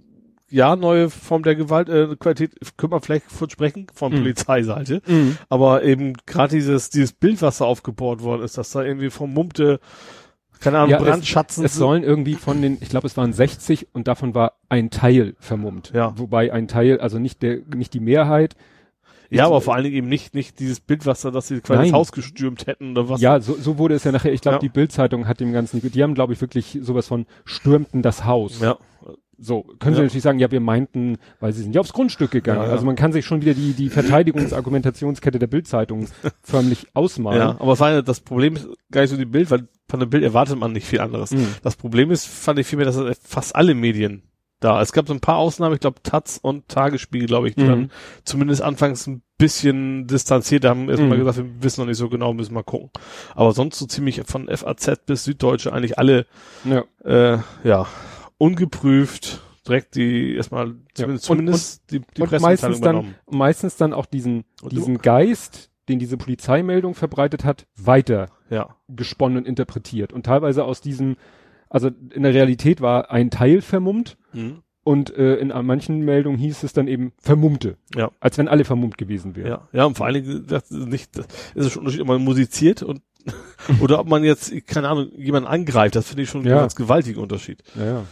ja, 0.49 0.75
neue 0.75 1.11
Form 1.11 1.43
der 1.43 1.55
Gewalt, 1.55 1.87
äh, 1.89 2.15
Qualität, 2.15 2.55
können 2.77 2.93
wir 2.93 3.01
vielleicht 3.01 3.31
von 3.31 3.47
sprechen, 3.49 3.85
von 3.93 4.11
Mhm. 4.11 4.17
Polizeiseite. 4.17 5.01
Aber 5.49 5.83
eben 5.83 6.13
gerade 6.25 6.55
dieses, 6.55 6.89
dieses 6.89 7.13
Bild, 7.13 7.43
was 7.43 7.59
da 7.59 7.65
aufgebaut 7.65 8.23
worden 8.23 8.41
ist, 8.41 8.57
dass 8.57 8.71
da 8.71 8.83
irgendwie 8.83 9.11
vermummte, 9.11 9.79
keine 10.63 10.77
Ahnung, 10.79 10.89
Ja, 10.91 10.97
es- 10.97 11.03
Brandschatzen 11.03 11.65
Es 11.65 11.75
sollen 11.75 12.03
irgendwie 12.03 12.35
von 12.35 12.61
den, 12.61 12.77
ich 12.81 12.89
glaube, 12.89 13.07
es 13.07 13.15
waren 13.17 13.33
60 13.33 13.87
und 13.93 14.07
davon 14.07 14.33
war 14.33 14.53
ein 14.69 14.89
Teil 14.89 15.35
vermummt. 15.39 15.91
Ja. 15.93 16.17
Wobei 16.17 16.51
ein 16.53 16.67
Teil, 16.67 16.99
also 16.99 17.19
nicht 17.19 17.41
der, 17.41 17.59
nicht 17.75 17.93
die 17.93 17.99
Mehrheit. 17.99 18.55
Ja, 19.29 19.47
aber 19.47 19.61
vor 19.61 19.73
allen 19.73 19.83
Dingen 19.85 19.95
eben 19.95 20.09
nicht, 20.09 20.35
nicht 20.35 20.59
dieses 20.59 20.79
Bild, 20.79 21.07
was 21.07 21.21
da, 21.21 21.31
dass 21.31 21.47
sie 21.47 21.59
quasi 21.59 21.79
Nein. 21.79 21.85
das 21.91 21.93
Haus 21.93 22.11
gestürmt 22.11 22.67
hätten 22.67 22.91
oder 22.91 23.09
was. 23.09 23.19
Ja, 23.19 23.39
so, 23.39 23.55
so 23.55 23.79
wurde 23.79 23.95
es 23.95 24.03
ja 24.03 24.11
nachher. 24.11 24.31
Ich 24.31 24.41
glaube, 24.41 24.57
Ja. 24.57 24.59
die 24.59 24.69
Bildzeitung 24.69 25.27
hat 25.27 25.39
dem 25.39 25.51
Ganzen, 25.53 25.81
die 25.81 26.03
haben, 26.03 26.13
glaube 26.13 26.33
ich, 26.33 26.41
wirklich 26.41 26.77
sowas 26.83 27.07
von 27.07 27.25
stürmten 27.43 28.03
das 28.03 28.25
Haus. 28.25 28.59
Ja. 28.59 28.77
So, 29.43 29.63
können 29.79 29.95
Sie 29.95 30.01
Ja. 30.01 30.05
natürlich 30.05 30.23
sagen, 30.23 30.39
ja, 30.39 30.49
wir 30.51 30.59
meinten, 30.61 31.17
weil 31.39 31.51
sie 31.53 31.63
sind 31.63 31.75
ja 31.75 31.81
aufs 31.81 31.91
Grundstück 31.93 32.31
gegangen. 32.31 32.61
Ja, 32.61 32.67
ja. 32.67 32.71
Also 32.71 32.85
man 32.85 32.95
kann 32.95 33.11
sich 33.11 33.25
schon 33.25 33.41
wieder 33.41 33.53
die, 33.53 33.73
die 33.73 33.89
Verteidigungsargumentationskette 33.89 35.39
der 35.39 35.47
Bildzeitung 35.47 36.07
förmlich 36.41 36.87
ausmalen. 36.93 37.39
Ja, 37.39 37.49
aber 37.59 37.73
ja, 37.91 38.01
das 38.01 38.19
Problem 38.21 38.55
ist 38.55 38.67
gar 38.91 39.01
nicht 39.01 39.09
so 39.09 39.17
die 39.17 39.25
Bild, 39.25 39.51
weil 39.51 39.67
von 39.89 39.99
der 39.99 40.07
Bild 40.07 40.23
erwartet 40.23 40.57
man 40.57 40.71
nicht 40.71 40.87
viel 40.87 41.01
anderes. 41.01 41.31
Mhm. 41.31 41.47
Das 41.61 41.75
Problem 41.75 42.11
ist, 42.11 42.25
fand 42.27 42.59
ich 42.59 42.67
vielmehr, 42.67 42.85
dass 42.85 42.97
fast 43.23 43.55
alle 43.55 43.73
Medien 43.75 44.23
da. 44.59 44.81
Es 44.81 44.93
gab 44.93 45.07
so 45.07 45.13
ein 45.13 45.19
paar 45.19 45.37
Ausnahmen, 45.37 45.75
ich 45.75 45.81
glaube 45.81 46.01
Taz 46.03 46.39
und 46.41 46.69
Tagesspiegel, 46.69 47.27
glaube 47.27 47.49
ich, 47.49 47.55
die 47.55 47.63
Mhm. 47.63 47.67
dann 47.67 47.91
zumindest 48.23 48.61
anfangs 48.61 49.05
ein 49.07 49.21
bisschen 49.37 50.07
distanziert 50.07 50.63
haben, 50.63 50.89
erstmal 50.89 51.17
Mhm. 51.17 51.25
gesagt, 51.25 51.37
wir 51.39 51.63
wissen 51.63 51.81
noch 51.81 51.87
nicht 51.87 51.97
so 51.97 52.07
genau, 52.07 52.33
müssen 52.33 52.53
mal 52.53 52.63
gucken. 52.63 52.89
Aber 53.35 53.51
sonst 53.51 53.77
so 53.77 53.85
ziemlich 53.87 54.21
von 54.25 54.47
FAZ 54.47 55.05
bis 55.05 55.25
Süddeutsche 55.25 55.73
eigentlich 55.73 55.97
alle, 55.99 56.25
Ja. 56.63 56.83
äh, 57.03 57.39
ja, 57.65 57.87
ungeprüft, 58.43 59.41
direkt 59.67 59.95
die 59.95 60.35
erstmal 60.35 60.75
zumindest, 60.93 61.29
Und- 61.29 61.37
zumindest 61.37 61.91
die, 61.91 62.01
die 62.17 62.21
und 62.21 62.41
meistens 62.41 62.81
dann, 62.81 63.15
meistens 63.29 63.75
dann 63.77 63.93
auch 63.93 64.05
diesen, 64.05 64.43
Und 64.61 64.71
diesen 64.71 64.97
Geist, 64.99 65.71
den 65.89 65.99
diese 65.99 66.17
Polizeimeldung 66.17 66.93
verbreitet 66.95 67.43
hat, 67.45 67.65
weiter 67.75 68.27
Ja. 68.49 68.75
gesponnen 68.89 69.37
und 69.39 69.47
interpretiert. 69.47 70.13
Und 70.13 70.25
teilweise 70.25 70.63
aus 70.65 70.81
diesem, 70.81 71.15
also 71.69 71.89
in 72.13 72.23
der 72.23 72.33
Realität 72.33 72.81
war 72.81 73.09
ein 73.11 73.29
Teil 73.31 73.61
vermummt 73.61 74.17
Mhm. 74.33 74.61
und 74.83 75.15
äh, 75.17 75.35
in 75.35 75.47
manchen 75.65 76.01
Meldungen 76.05 76.37
hieß 76.37 76.63
es 76.63 76.73
dann 76.73 76.87
eben 76.87 77.13
Vermummte. 77.19 77.77
Ja. 77.95 78.11
Als 78.19 78.37
wenn 78.37 78.47
alle 78.47 78.65
vermummt 78.65 78.97
gewesen 78.97 79.35
wären. 79.35 79.47
Ja, 79.47 79.67
ja, 79.73 79.85
und 79.85 79.95
vor 79.97 80.05
allen 80.05 80.23
Dingen 80.23 80.45
das 80.47 80.69
ist 80.71 80.87
nicht, 80.87 81.17
das 81.17 81.25
ist 81.55 81.71
schon 81.71 81.81
ein 81.81 81.85
Unterschied, 81.85 82.01
ob 82.01 82.07
man 82.07 82.21
musiziert 82.23 82.83
und 82.83 83.01
oder 83.81 83.99
ob 83.99 84.07
man 84.09 84.23
jetzt, 84.25 84.51
keine 84.67 84.89
Ahnung, 84.89 85.09
jemanden 85.17 85.47
angreift, 85.47 85.95
das 85.95 86.07
finde 86.09 86.23
ich 86.23 86.29
schon 86.29 86.43
Ja. 86.45 86.55
ein 86.55 86.59
ganz 86.59 86.75
gewaltiger 86.75 87.21
Unterschied. 87.21 87.63
Ja, 87.75 87.85
ja. 87.85 88.03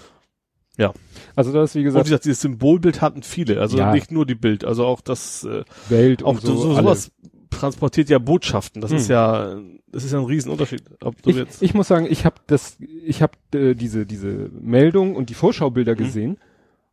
Ja. 0.78 0.94
Also 1.36 1.52
das, 1.52 1.76
wie 1.76 1.80
Und 1.80 1.82
wie 1.82 1.86
gesagt, 1.86 2.06
gesagt, 2.06 2.26
dieses 2.26 2.42
Symbolbild 2.42 3.02
hatten 3.02 3.24
viele, 3.24 3.60
also 3.60 3.78
Ja. 3.78 3.94
nicht 3.94 4.12
nur 4.12 4.26
die 4.26 4.36
Bild, 4.36 4.64
also 4.66 4.86
auch 4.86 5.02
das, 5.02 5.44
äh, 5.44 5.64
Welt 5.90 6.24
auch 6.24 6.30
und 6.36 6.42
so, 6.42 6.56
so, 6.56 6.74
sowas 6.76 7.12
transportiert 7.50 8.10
ja 8.10 8.18
Botschaften. 8.20 8.82
Das 8.82 8.92
Hm. 8.92 8.98
ist 8.98 9.08
ja, 9.10 9.58
das 9.92 10.04
ist 10.06 10.14
ja 10.14 10.20
ein 10.20 10.26
Riesenunterschied. 10.26 10.84
Ob 11.04 11.22
du 11.22 11.30
Ich, 11.30 11.36
jetzt, 11.36 11.62
ich 11.62 11.74
muss 11.74 11.88
sagen, 11.90 12.08
ich 12.10 12.26
habe 12.26 12.36
das, 12.48 12.78
ich 12.80 13.22
habe 13.22 13.34
äh, 13.54 13.76
diese 13.76 14.06
diese 14.06 14.50
Meldung 14.60 15.16
und 15.16 15.30
die 15.30 15.34
Vorschaubilder 15.34 15.94
Mhm. 15.94 15.98
gesehen 15.98 16.38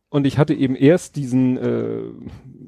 und 0.09 0.27
ich 0.27 0.37
hatte 0.37 0.53
eben 0.53 0.75
erst 0.75 1.15
diesen, 1.15 1.57
äh, 1.57 2.01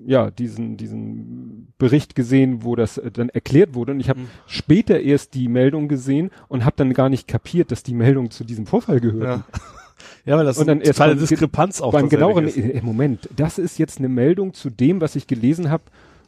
ja, 0.07 0.31
diesen 0.31 0.77
diesen 0.77 1.73
Bericht 1.77 2.15
gesehen, 2.15 2.63
wo 2.63 2.75
das 2.77 2.97
äh, 2.97 3.11
dann 3.11 3.27
erklärt 3.29 3.75
wurde 3.75 3.91
und 3.91 3.99
ich 3.99 4.07
habe 4.09 4.21
Mhm. 4.21 4.27
später 4.47 5.01
erst 5.01 5.33
die 5.33 5.49
Meldung 5.49 5.89
gesehen 5.89 6.31
und 6.47 6.63
habe 6.63 6.77
dann 6.77 6.93
gar 6.93 7.09
nicht 7.09 7.27
kapiert, 7.27 7.71
dass 7.71 7.83
die 7.83 7.93
Meldung 7.93 8.31
zu 8.31 8.45
diesem 8.45 8.65
Vorfall 8.65 9.01
gehört. 9.01 9.23
ja. 9.25 9.45
ja, 10.25 10.37
weil 10.37 10.45
das 10.45 10.57
Und 10.57 10.67
dann 10.67 10.81
eine 10.81 10.91
kleine 10.91 11.15
beim- 11.15 11.27
Diskrepanz 11.27 11.81
auch 11.81 11.91
Beim 11.93 12.09
genaueren, 12.09 12.47
ist. 12.47 12.57
äh, 12.57 12.81
Moment, 12.83 13.29
das 13.35 13.57
ist 13.57 13.77
jetzt 13.79 13.99
eine 13.99 14.09
Meldung 14.09 14.53
zu 14.53 14.69
dem, 14.69 15.01
was 15.01 15.15
ich 15.15 15.27
gelesen 15.27 15.69
habe, 15.69 15.83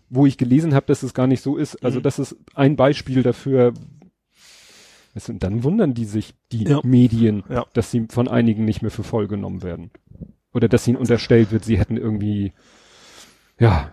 wo 0.10 0.25
ich 0.25 0.38
gelesen 0.38 0.73
habe, 0.73 0.86
dass 0.88 1.03
es 1.03 1.13
gar 1.13 1.27
nicht 1.27 1.41
so 1.41 1.58
ist. 1.58 1.84
Also 1.84 1.99
Mhm. 1.99 2.03
das 2.03 2.19
ist 2.19 2.36
ein 2.53 2.75
Beispiel 2.75 3.23
dafür. 3.23 3.73
Und 5.27 5.43
dann 5.43 5.63
wundern 5.63 5.93
die 5.93 6.06
sich, 6.06 6.34
die 6.51 6.63
Ja. 6.63 6.82
Medien, 6.84 7.43
Ja. 7.49 7.65
dass 7.73 7.91
sie 7.91 8.08
von 8.10 8.27
einigen 8.27 8.65
nicht 8.65 8.82
mehr 8.82 8.89
für 8.91 9.03
voll 9.03 9.27
genommen 9.27 9.62
werden. 9.62 9.91
Oder 10.53 10.67
dass 10.67 10.88
ihnen 10.88 10.97
unterstellt 10.97 11.51
wird, 11.51 11.63
sie 11.65 11.77
hätten 11.77 11.97
irgendwie, 11.97 12.53
ja, 13.60 13.91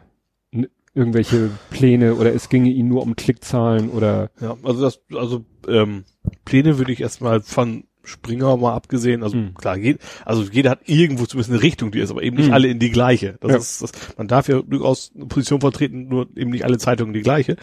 irgendwelche 0.94 1.50
Pläne 1.70 2.14
oder 2.16 2.34
es 2.34 2.48
ginge 2.48 2.70
ihnen 2.70 2.88
nur 2.88 3.02
um 3.02 3.14
Klickzahlen 3.16 3.90
oder 3.90 4.30
Ja, 4.40 4.56
also 4.62 4.82
das, 4.82 5.00
also 5.14 5.44
ähm, 5.68 6.04
Pläne 6.44 6.78
würde 6.78 6.90
ich 6.92 7.00
erstmal 7.00 7.40
von 7.42 7.84
Springer 8.02 8.56
mal 8.56 8.72
abgesehen, 8.74 9.22
also 9.22 9.36
Mhm. 9.36 9.54
klar, 9.54 9.76
je, 9.76 9.96
also 10.24 10.42
jeder 10.42 10.70
hat 10.70 10.80
irgendwo 10.86 11.26
zumindest 11.26 11.50
eine 11.52 11.62
Richtung, 11.62 11.90
die 11.90 11.98
ist, 12.00 12.10
aber 12.10 12.22
eben 12.22 12.36
nicht 12.36 12.48
Mhm. 12.48 12.52
alle 12.54 12.68
in 12.68 12.78
die 12.78 12.90
gleiche. 12.90 13.36
Das 13.40 13.50
Ja. 13.52 13.58
ist, 13.58 13.82
das, 13.82 13.92
man 14.16 14.26
darf 14.28 14.48
ja 14.48 14.60
durchaus 14.62 15.12
eine 15.14 15.26
Position 15.26 15.60
vertreten, 15.60 16.08
nur 16.08 16.28
eben 16.36 16.50
nicht 16.50 16.64
alle 16.64 16.78
Zeitungen 16.78 17.12
die 17.12 17.20
gleiche. 17.22 17.56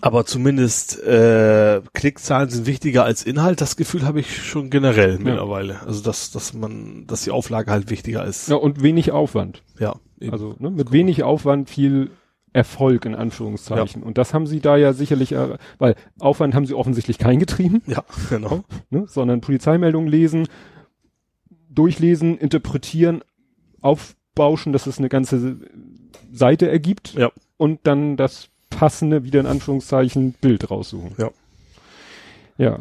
Aber 0.00 0.26
zumindest 0.26 1.00
äh, 1.04 1.80
Klickzahlen 1.92 2.50
sind 2.50 2.66
wichtiger 2.66 3.04
als 3.04 3.22
Inhalt. 3.22 3.60
Das 3.60 3.76
Gefühl 3.76 4.02
habe 4.02 4.18
ich 4.18 4.42
schon 4.44 4.68
generell 4.68 5.18
mittlerweile. 5.20 5.80
Also 5.86 6.02
dass, 6.02 6.32
dass 6.32 6.52
man, 6.54 7.06
dass 7.06 7.22
die 7.22 7.30
Auflage 7.30 7.70
halt 7.70 7.88
wichtiger 7.88 8.24
ist. 8.24 8.48
Ja, 8.48 8.56
und 8.56 8.82
wenig 8.82 9.12
Aufwand. 9.12 9.62
Ja, 9.78 9.94
eben. 10.20 10.32
Also 10.32 10.56
ne, 10.58 10.70
mit 10.72 10.90
wenig 10.90 11.22
Aufwand 11.22 11.70
viel 11.70 12.10
Erfolg 12.52 13.04
in 13.06 13.14
Anführungszeichen. 13.14 14.02
Und 14.02 14.18
das 14.18 14.34
haben 14.34 14.46
sie 14.46 14.60
da 14.60 14.76
ja 14.76 14.92
sicherlich, 14.92 15.32
äh, 15.32 15.56
weil 15.78 15.94
Aufwand 16.20 16.54
haben 16.54 16.66
sie 16.66 16.74
offensichtlich 16.74 17.18
kein 17.18 17.38
getrieben, 17.38 17.82
ja, 17.86 18.04
genau. 18.30 18.64
ne, 18.90 19.06
sondern 19.06 19.40
Polizeimeldungen 19.40 20.08
lesen, 20.08 20.48
durchlesen, 21.70 22.36
interpretieren, 22.36 23.22
aufbauschen, 23.80 24.72
dass 24.72 24.86
es 24.86 24.98
eine 24.98 25.08
ganze 25.08 25.56
Seite 26.30 26.68
ergibt 26.70 27.14
Ja. 27.14 27.30
und 27.56 27.80
dann 27.84 28.16
das 28.16 28.48
passende, 28.70 29.24
wieder 29.24 29.40
in 29.40 29.46
Anführungszeichen, 29.46 30.32
Bild 30.40 30.70
raussuchen. 30.70 31.12
Ja. 31.18 31.30
Ja. 32.58 32.78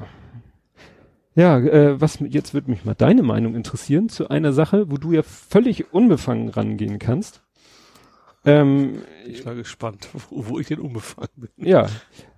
Ja, 1.34 1.58
äh, 1.60 2.00
was 2.02 2.20
jetzt 2.20 2.54
wird 2.54 2.68
mich 2.68 2.84
mal 2.84 2.94
deine 2.94 3.24
Meinung 3.24 3.56
interessieren 3.56 4.10
zu 4.10 4.28
einer 4.28 4.52
Sache, 4.52 4.92
wo 4.92 4.98
du 4.98 5.14
ja 5.14 5.24
völlig 5.24 5.94
unbefangen 5.94 6.50
rangehen 6.50 7.00
kannst. 7.00 7.42
Ähm, 8.46 9.02
Ich 9.26 9.46
war 9.46 9.56
gespannt, 9.56 10.08
wo, 10.30 10.48
wo 10.50 10.60
ich 10.60 10.68
denn 10.68 10.80
unbefangen 10.80 11.30
bin. 11.36 11.50
ja, 11.58 11.88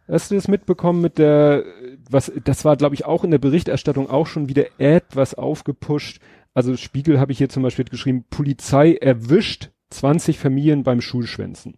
hast 0.08 0.32
du 0.32 0.36
das 0.36 0.48
mitbekommen 0.48 1.02
mit 1.02 1.18
der, 1.18 1.64
was, 2.10 2.32
das 2.44 2.66
war 2.66 2.76
glaube 2.76 2.96
ich 2.96 3.06
auch 3.06 3.24
in 3.24 3.32
der 3.32 3.38
Berichterstattung 3.38 4.10
auch 4.10 4.28
schon 4.28 4.50
wieder 4.50 4.66
etwas 4.80 5.34
aufgepusht. 5.34 6.20
Also 6.54 6.76
Spiegel 6.78 7.20
habe 7.20 7.32
ich 7.32 7.38
hier 7.38 7.50
zum 7.50 7.64
Beispiel 7.64 7.86
geschrieben, 7.86 8.26
Polizei 8.30 8.96
erwischt 8.96 9.70
20 9.92 10.38
Familien 10.40 10.84
beim 10.84 11.02
Schulschwänzen. 11.02 11.78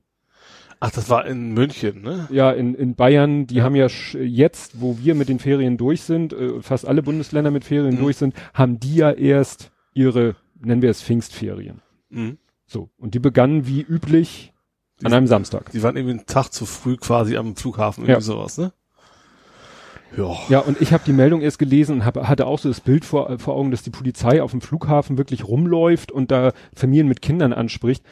Ach, 0.82 0.92
das 0.92 1.10
war 1.10 1.26
in 1.26 1.54
München, 1.54 2.02
ne? 2.02 2.28
Ja, 2.30 2.52
in, 2.52 2.76
in 2.76 2.96
Bayern, 2.96 3.48
die 3.48 3.56
Ja. 3.56 3.64
haben 3.64 3.76
ja 3.76 3.88
jetzt, 3.88 4.82
wo 4.82 4.98
wir 5.00 5.16
mit 5.16 5.30
den 5.30 5.40
Ferien 5.40 5.78
durch 5.78 6.02
sind, 6.02 6.34
äh, 6.34 6.62
fast 6.62 6.86
alle 6.86 7.02
Bundesländer 7.02 7.50
mit 7.52 7.64
Ferien 7.64 7.96
Mhm. 7.96 8.00
durch 8.00 8.18
sind, 8.18 8.36
haben 8.54 8.80
die 8.80 8.96
ja 8.98 9.12
erst 9.12 9.72
ihre, 9.94 10.36
nennen 10.60 10.82
wir 10.82 10.90
es 10.90 11.02
Pfingstferien. 11.02 11.82
Mhm. 12.10 12.38
So. 12.65 12.89
Und 12.97 13.13
die 13.13 13.19
begannen 13.19 13.67
wie 13.67 13.82
üblich 13.82 14.54
an 15.04 15.13
einem 15.13 15.28
Samstag. 15.28 15.71
Die 15.71 15.84
waren 15.84 15.95
irgendwie 15.97 16.17
einen 16.17 16.25
Tag 16.25 16.49
zu 16.54 16.65
früh 16.65 16.97
quasi 16.97 17.38
am 17.38 17.56
Flughafen, 17.56 18.04
Ja. 18.06 18.12
irgendwie 18.12 18.25
sowas, 18.25 18.58
ne? 18.58 18.71
Ja. 20.17 20.34
Ja, 20.47 20.60
und 20.60 20.80
ich 20.82 20.93
habe 20.93 21.04
die 21.06 21.12
Meldung 21.13 21.41
erst 21.41 21.60
gelesen 21.60 21.97
und 21.97 22.06
hab, 22.06 22.15
hatte 22.28 22.47
auch 22.47 22.60
so 22.60 22.69
das 22.69 22.80
Bild 22.80 23.04
vor, 23.04 23.38
vor 23.38 23.56
Augen, 23.56 23.71
dass 23.71 23.84
die 23.84 23.89
Polizei 23.89 24.41
auf 24.41 24.51
dem 24.51 24.62
Flughafen 24.62 25.17
wirklich 25.17 25.45
rumläuft 25.47 26.12
und 26.12 26.32
da 26.32 26.54
Familien 26.73 27.08
mit 27.10 27.21
Kindern 27.21 27.51
anspricht. 27.51 28.04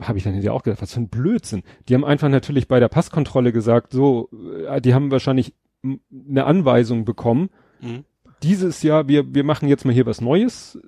Habe 0.00 0.18
ich 0.18 0.24
dann 0.24 0.34
hinterher 0.34 0.52
auch 0.52 0.62
gedacht, 0.64 0.82
was 0.82 0.92
für 0.92 1.00
ein 1.00 1.08
Blödsinn. 1.08 1.62
Die 1.88 1.94
haben 1.94 2.04
einfach 2.04 2.28
natürlich 2.28 2.68
bei 2.68 2.78
der 2.78 2.88
Passkontrolle 2.88 3.52
gesagt, 3.52 3.92
so, 3.92 4.28
äh, 4.68 4.82
die 4.82 4.92
haben 4.92 5.10
wahrscheinlich 5.10 5.54
eine 5.82 6.44
Anweisung 6.44 7.06
bekommen. 7.06 7.48
Mhm. 7.80 8.04
Dieses 8.42 8.82
Jahr, 8.82 9.08
wir, 9.08 9.32
wir 9.34 9.44
machen 9.44 9.68
jetzt 9.68 9.86
mal 9.86 9.94
hier 9.94 10.04
was 10.06 10.20
Neues. 10.20 10.78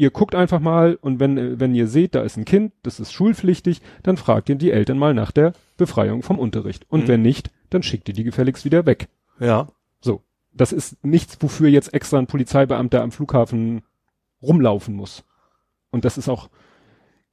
Ihr 0.00 0.10
guckt 0.10 0.34
einfach 0.34 0.60
mal 0.60 0.94
und 1.02 1.20
wenn, 1.20 1.36
äh, 1.36 1.60
wenn 1.60 1.74
ihr 1.74 1.86
seht, 1.86 2.14
da 2.14 2.22
ist 2.22 2.38
ein 2.38 2.46
Kind, 2.46 2.72
das 2.82 3.00
ist 3.00 3.12
schulpflichtig, 3.12 3.82
dann 4.02 4.16
fragt 4.16 4.48
ihr 4.48 4.54
die 4.54 4.70
Eltern 4.70 4.96
mal 4.96 5.12
nach 5.12 5.30
der 5.30 5.52
Befreiung 5.76 6.22
vom 6.22 6.38
Unterricht. 6.38 6.86
Und 6.88 7.02
Mhm. 7.02 7.08
wenn 7.08 7.22
nicht, 7.22 7.50
dann 7.68 7.82
schickt 7.82 8.08
ihr 8.08 8.14
die 8.14 8.24
gefälligst 8.24 8.64
wieder 8.64 8.86
weg. 8.86 9.08
Ja. 9.40 9.68
So. 10.00 10.22
Das 10.54 10.72
ist 10.72 11.04
nichts, 11.04 11.36
wofür 11.40 11.68
jetzt 11.68 11.92
extra 11.92 12.18
ein 12.18 12.26
Polizeibeamter 12.26 13.02
am 13.02 13.12
Flughafen 13.12 13.82
rumlaufen 14.40 14.94
muss. 14.94 15.22
Und 15.90 16.06
das 16.06 16.16
ist 16.16 16.30
auch 16.30 16.48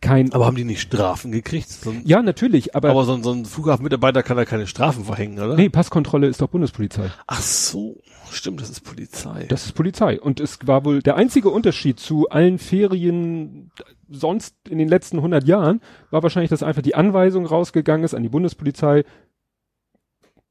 kein. 0.01 0.31
Aber 0.33 0.45
haben 0.45 0.55
die 0.55 0.63
nicht 0.63 0.81
Strafen 0.81 1.31
gekriegt? 1.31 1.69
So 1.69 1.89
ein, 1.91 2.01
ja, 2.05 2.21
natürlich, 2.21 2.75
aber, 2.75 2.89
aber 2.89 3.05
so 3.05 3.13
ein, 3.13 3.23
so 3.23 3.31
ein 3.31 3.45
Flughafenmitarbeiter 3.45 4.23
kann 4.23 4.37
da 4.37 4.45
keine 4.45 4.67
Strafen 4.67 5.05
verhängen, 5.05 5.39
oder? 5.39 5.55
nee, 5.55 5.69
Passkontrolle 5.69 6.27
ist 6.27 6.41
doch 6.41 6.49
Bundespolizei. 6.49 7.11
Ach 7.25 7.41
so, 7.41 8.01
stimmt, 8.31 8.61
das 8.61 8.69
ist 8.69 8.81
Polizei. 8.81 9.45
Das 9.49 9.65
ist 9.65 9.73
Polizei. 9.73 10.19
Und 10.19 10.39
es 10.39 10.59
war 10.67 10.85
wohl 10.85 11.01
der 11.01 11.15
einzige 11.15 11.49
Unterschied 11.49 11.99
zu 11.99 12.29
allen 12.29 12.59
Ferien 12.59 13.71
sonst 14.09 14.55
in 14.69 14.77
den 14.77 14.87
letzten 14.87 15.17
100 15.17 15.45
Jahren, 15.45 15.81
war 16.11 16.23
wahrscheinlich, 16.23 16.49
dass 16.49 16.63
einfach 16.63 16.81
die 16.81 16.95
Anweisung 16.95 17.45
rausgegangen 17.45 18.05
ist 18.05 18.13
an 18.13 18.23
die 18.23 18.29
Bundespolizei. 18.29 19.03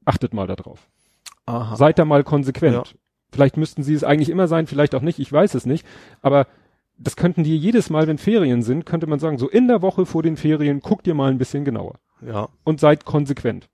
Achtet 0.05 0.33
mal 0.33 0.47
darauf. 0.47 0.87
Aha. 1.45 1.75
Seid 1.75 1.99
da 1.99 2.05
mal 2.05 2.23
konsequent. 2.23 2.75
Ja. 2.75 2.83
Vielleicht 3.31 3.57
müssten 3.57 3.83
sie 3.83 3.93
es 3.93 4.03
eigentlich 4.03 4.29
immer 4.29 4.47
sein, 4.47 4.67
vielleicht 4.67 4.95
auch 4.95 5.01
nicht, 5.01 5.19
ich 5.19 5.31
weiß 5.31 5.53
es 5.55 5.65
nicht. 5.65 5.85
Aber 6.21 6.47
das 6.97 7.15
könnten 7.15 7.43
die 7.43 7.57
jedes 7.57 7.89
Mal, 7.89 8.07
wenn 8.07 8.17
Ferien 8.17 8.61
sind, 8.63 8.85
könnte 8.85 9.07
man 9.07 9.19
sagen, 9.19 9.37
so 9.37 9.47
in 9.49 9.67
der 9.67 9.81
Woche 9.81 10.05
vor 10.05 10.23
den 10.23 10.37
Ferien 10.37 10.79
guckt 10.79 11.07
ihr 11.07 11.13
mal 11.13 11.29
ein 11.31 11.37
bisschen 11.37 11.65
genauer 11.65 11.99
Ja. 12.25 12.49
und 12.63 12.79
seid 12.79 13.05
konsequent. 13.05 13.69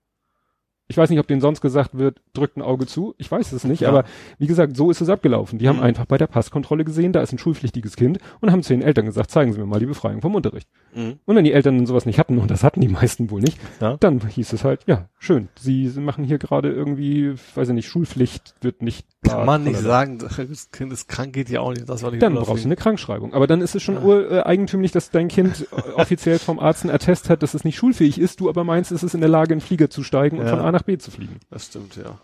Ich 0.86 0.98
weiß 0.98 1.08
nicht, 1.08 1.18
ob 1.18 1.26
denen 1.26 1.40
sonst 1.40 1.62
gesagt 1.62 1.96
wird, 1.96 2.20
drückt 2.34 2.58
ein 2.58 2.62
Auge 2.62 2.86
zu. 2.86 3.14
Ich 3.16 3.30
weiß 3.30 3.52
es 3.52 3.64
nicht, 3.64 3.80
Ja. 3.80 3.88
aber 3.88 4.04
wie 4.38 4.46
gesagt, 4.46 4.76
so 4.76 4.90
ist 4.90 5.00
es 5.00 5.08
abgelaufen. 5.08 5.58
Die 5.58 5.66
haben 5.66 5.78
Mhm. 5.78 5.82
einfach 5.84 6.04
bei 6.04 6.18
der 6.18 6.26
Passkontrolle 6.26 6.84
gesehen, 6.84 7.12
da 7.14 7.22
ist 7.22 7.32
ein 7.32 7.38
schulpflichtiges 7.38 7.96
Kind 7.96 8.18
und 8.40 8.52
haben 8.52 8.62
zu 8.62 8.74
den 8.74 8.82
Eltern 8.82 9.06
gesagt, 9.06 9.30
zeigen 9.30 9.52
Sie 9.54 9.58
mir 9.58 9.64
mal 9.66 9.80
die 9.80 9.86
Befreiung 9.86 10.20
vom 10.20 10.34
Unterricht. 10.34 10.68
Mhm. 10.94 11.14
Und 11.24 11.36
wenn 11.36 11.44
die 11.44 11.52
Eltern 11.54 11.78
dann 11.78 11.86
sowas 11.86 12.04
nicht 12.04 12.18
hatten, 12.18 12.36
und 12.36 12.50
das 12.50 12.62
hatten 12.64 12.82
die 12.82 12.88
meisten 12.88 13.30
wohl 13.30 13.40
nicht, 13.40 13.58
Ja. 13.80 13.96
dann 13.98 14.20
hieß 14.28 14.52
es 14.52 14.62
halt, 14.62 14.80
ja, 14.86 15.08
schön, 15.18 15.48
Sie 15.58 15.88
machen 15.98 16.22
hier 16.24 16.36
gerade 16.38 16.70
irgendwie, 16.70 17.32
weiß 17.54 17.68
ich 17.68 17.74
nicht, 17.74 17.88
Schulpflicht 17.88 18.54
wird 18.60 18.82
nicht. 18.82 19.06
Kann 19.22 19.46
man 19.46 19.64
nicht 19.64 19.78
sagen, 19.78 20.18
das 20.18 20.70
Kind 20.70 20.92
ist 20.92 21.08
krank, 21.08 21.32
geht 21.32 21.48
ja 21.48 21.60
auch 21.60 21.70
nicht. 21.70 21.88
Das 21.88 22.02
war 22.02 22.10
nicht 22.10 22.22
Dann 22.22 22.34
brauchst 22.34 22.62
du 22.64 22.68
eine 22.68 22.76
Krankschreibung. 22.76 23.32
Aber 23.32 23.46
dann 23.46 23.62
ist 23.62 23.74
es 23.74 23.82
schon 23.82 23.94
Ja. 23.94 24.02
ur, 24.02 24.30
äh, 24.30 24.42
eigentümlich, 24.42 24.92
dass 24.92 25.10
dein 25.10 25.28
Kind 25.28 25.66
äh, 25.72 25.92
offiziell 25.92 26.38
vom 26.38 26.58
Arzt 26.58 26.82
einen 26.84 26.94
Attest 26.94 27.30
hat, 27.30 27.42
dass 27.42 27.54
es 27.54 27.64
nicht 27.64 27.76
schulfähig 27.76 28.20
ist, 28.20 28.40
du 28.40 28.50
aber 28.50 28.64
meinst, 28.64 28.92
es 28.92 29.02
ist 29.02 29.14
in 29.14 29.20
der 29.22 29.30
Lage, 29.30 29.54
in 29.54 29.60
den 29.60 29.64
Flieger 29.64 29.88
zu 29.88 30.02
steigen 30.02 30.38
und 30.38 30.46
von 30.50 30.58
A 30.60 30.73
nach 30.74 30.82
B 30.82 30.98
zu 30.98 31.10
fliegen. 31.10 31.40
Das 31.50 31.66
stimmt, 31.66 31.96
ja. 31.96 32.18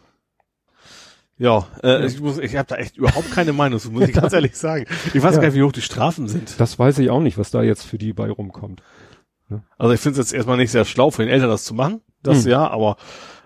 Ja, 1.38 1.66
äh, 1.82 1.88
Ja. 2.00 2.04
ich 2.04 2.20
muss, 2.20 2.38
ich 2.38 2.54
habe 2.56 2.68
da 2.68 2.76
echt 2.76 2.96
überhaupt 2.98 3.30
keine 3.32 3.52
Meinung 3.54 3.80
zu, 3.80 3.90
muss 3.90 4.06
ich 4.08 4.12
ganz 4.14 4.32
ehrlich 4.32 4.56
sagen. 4.56 4.84
Ich 5.14 5.22
weiß 5.22 5.36
Ja. 5.36 5.40
gar 5.40 5.48
nicht, 5.48 5.56
wie 5.56 5.62
hoch 5.62 5.72
die 5.72 5.80
Strafen 5.80 6.28
sind. 6.28 6.60
Das 6.60 6.78
weiß 6.78 6.98
ich 6.98 7.08
auch 7.10 7.20
nicht, 7.20 7.38
was 7.38 7.50
da 7.50 7.62
jetzt 7.62 7.84
für 7.84 7.96
die 7.98 8.12
bei 8.12 8.30
rumkommt. 8.30 8.82
Also 9.78 9.92
ich 9.94 10.00
finde 10.00 10.20
es 10.20 10.26
jetzt 10.28 10.32
erstmal 10.36 10.58
nicht 10.58 10.70
sehr 10.70 10.84
schlau 10.84 11.10
für 11.10 11.22
den 11.24 11.30
Eltern 11.32 11.48
das 11.48 11.64
zu 11.64 11.74
machen, 11.74 12.02
das 12.22 12.44
Mhm. 12.44 12.50
ja, 12.52 12.68
aber 12.70 12.96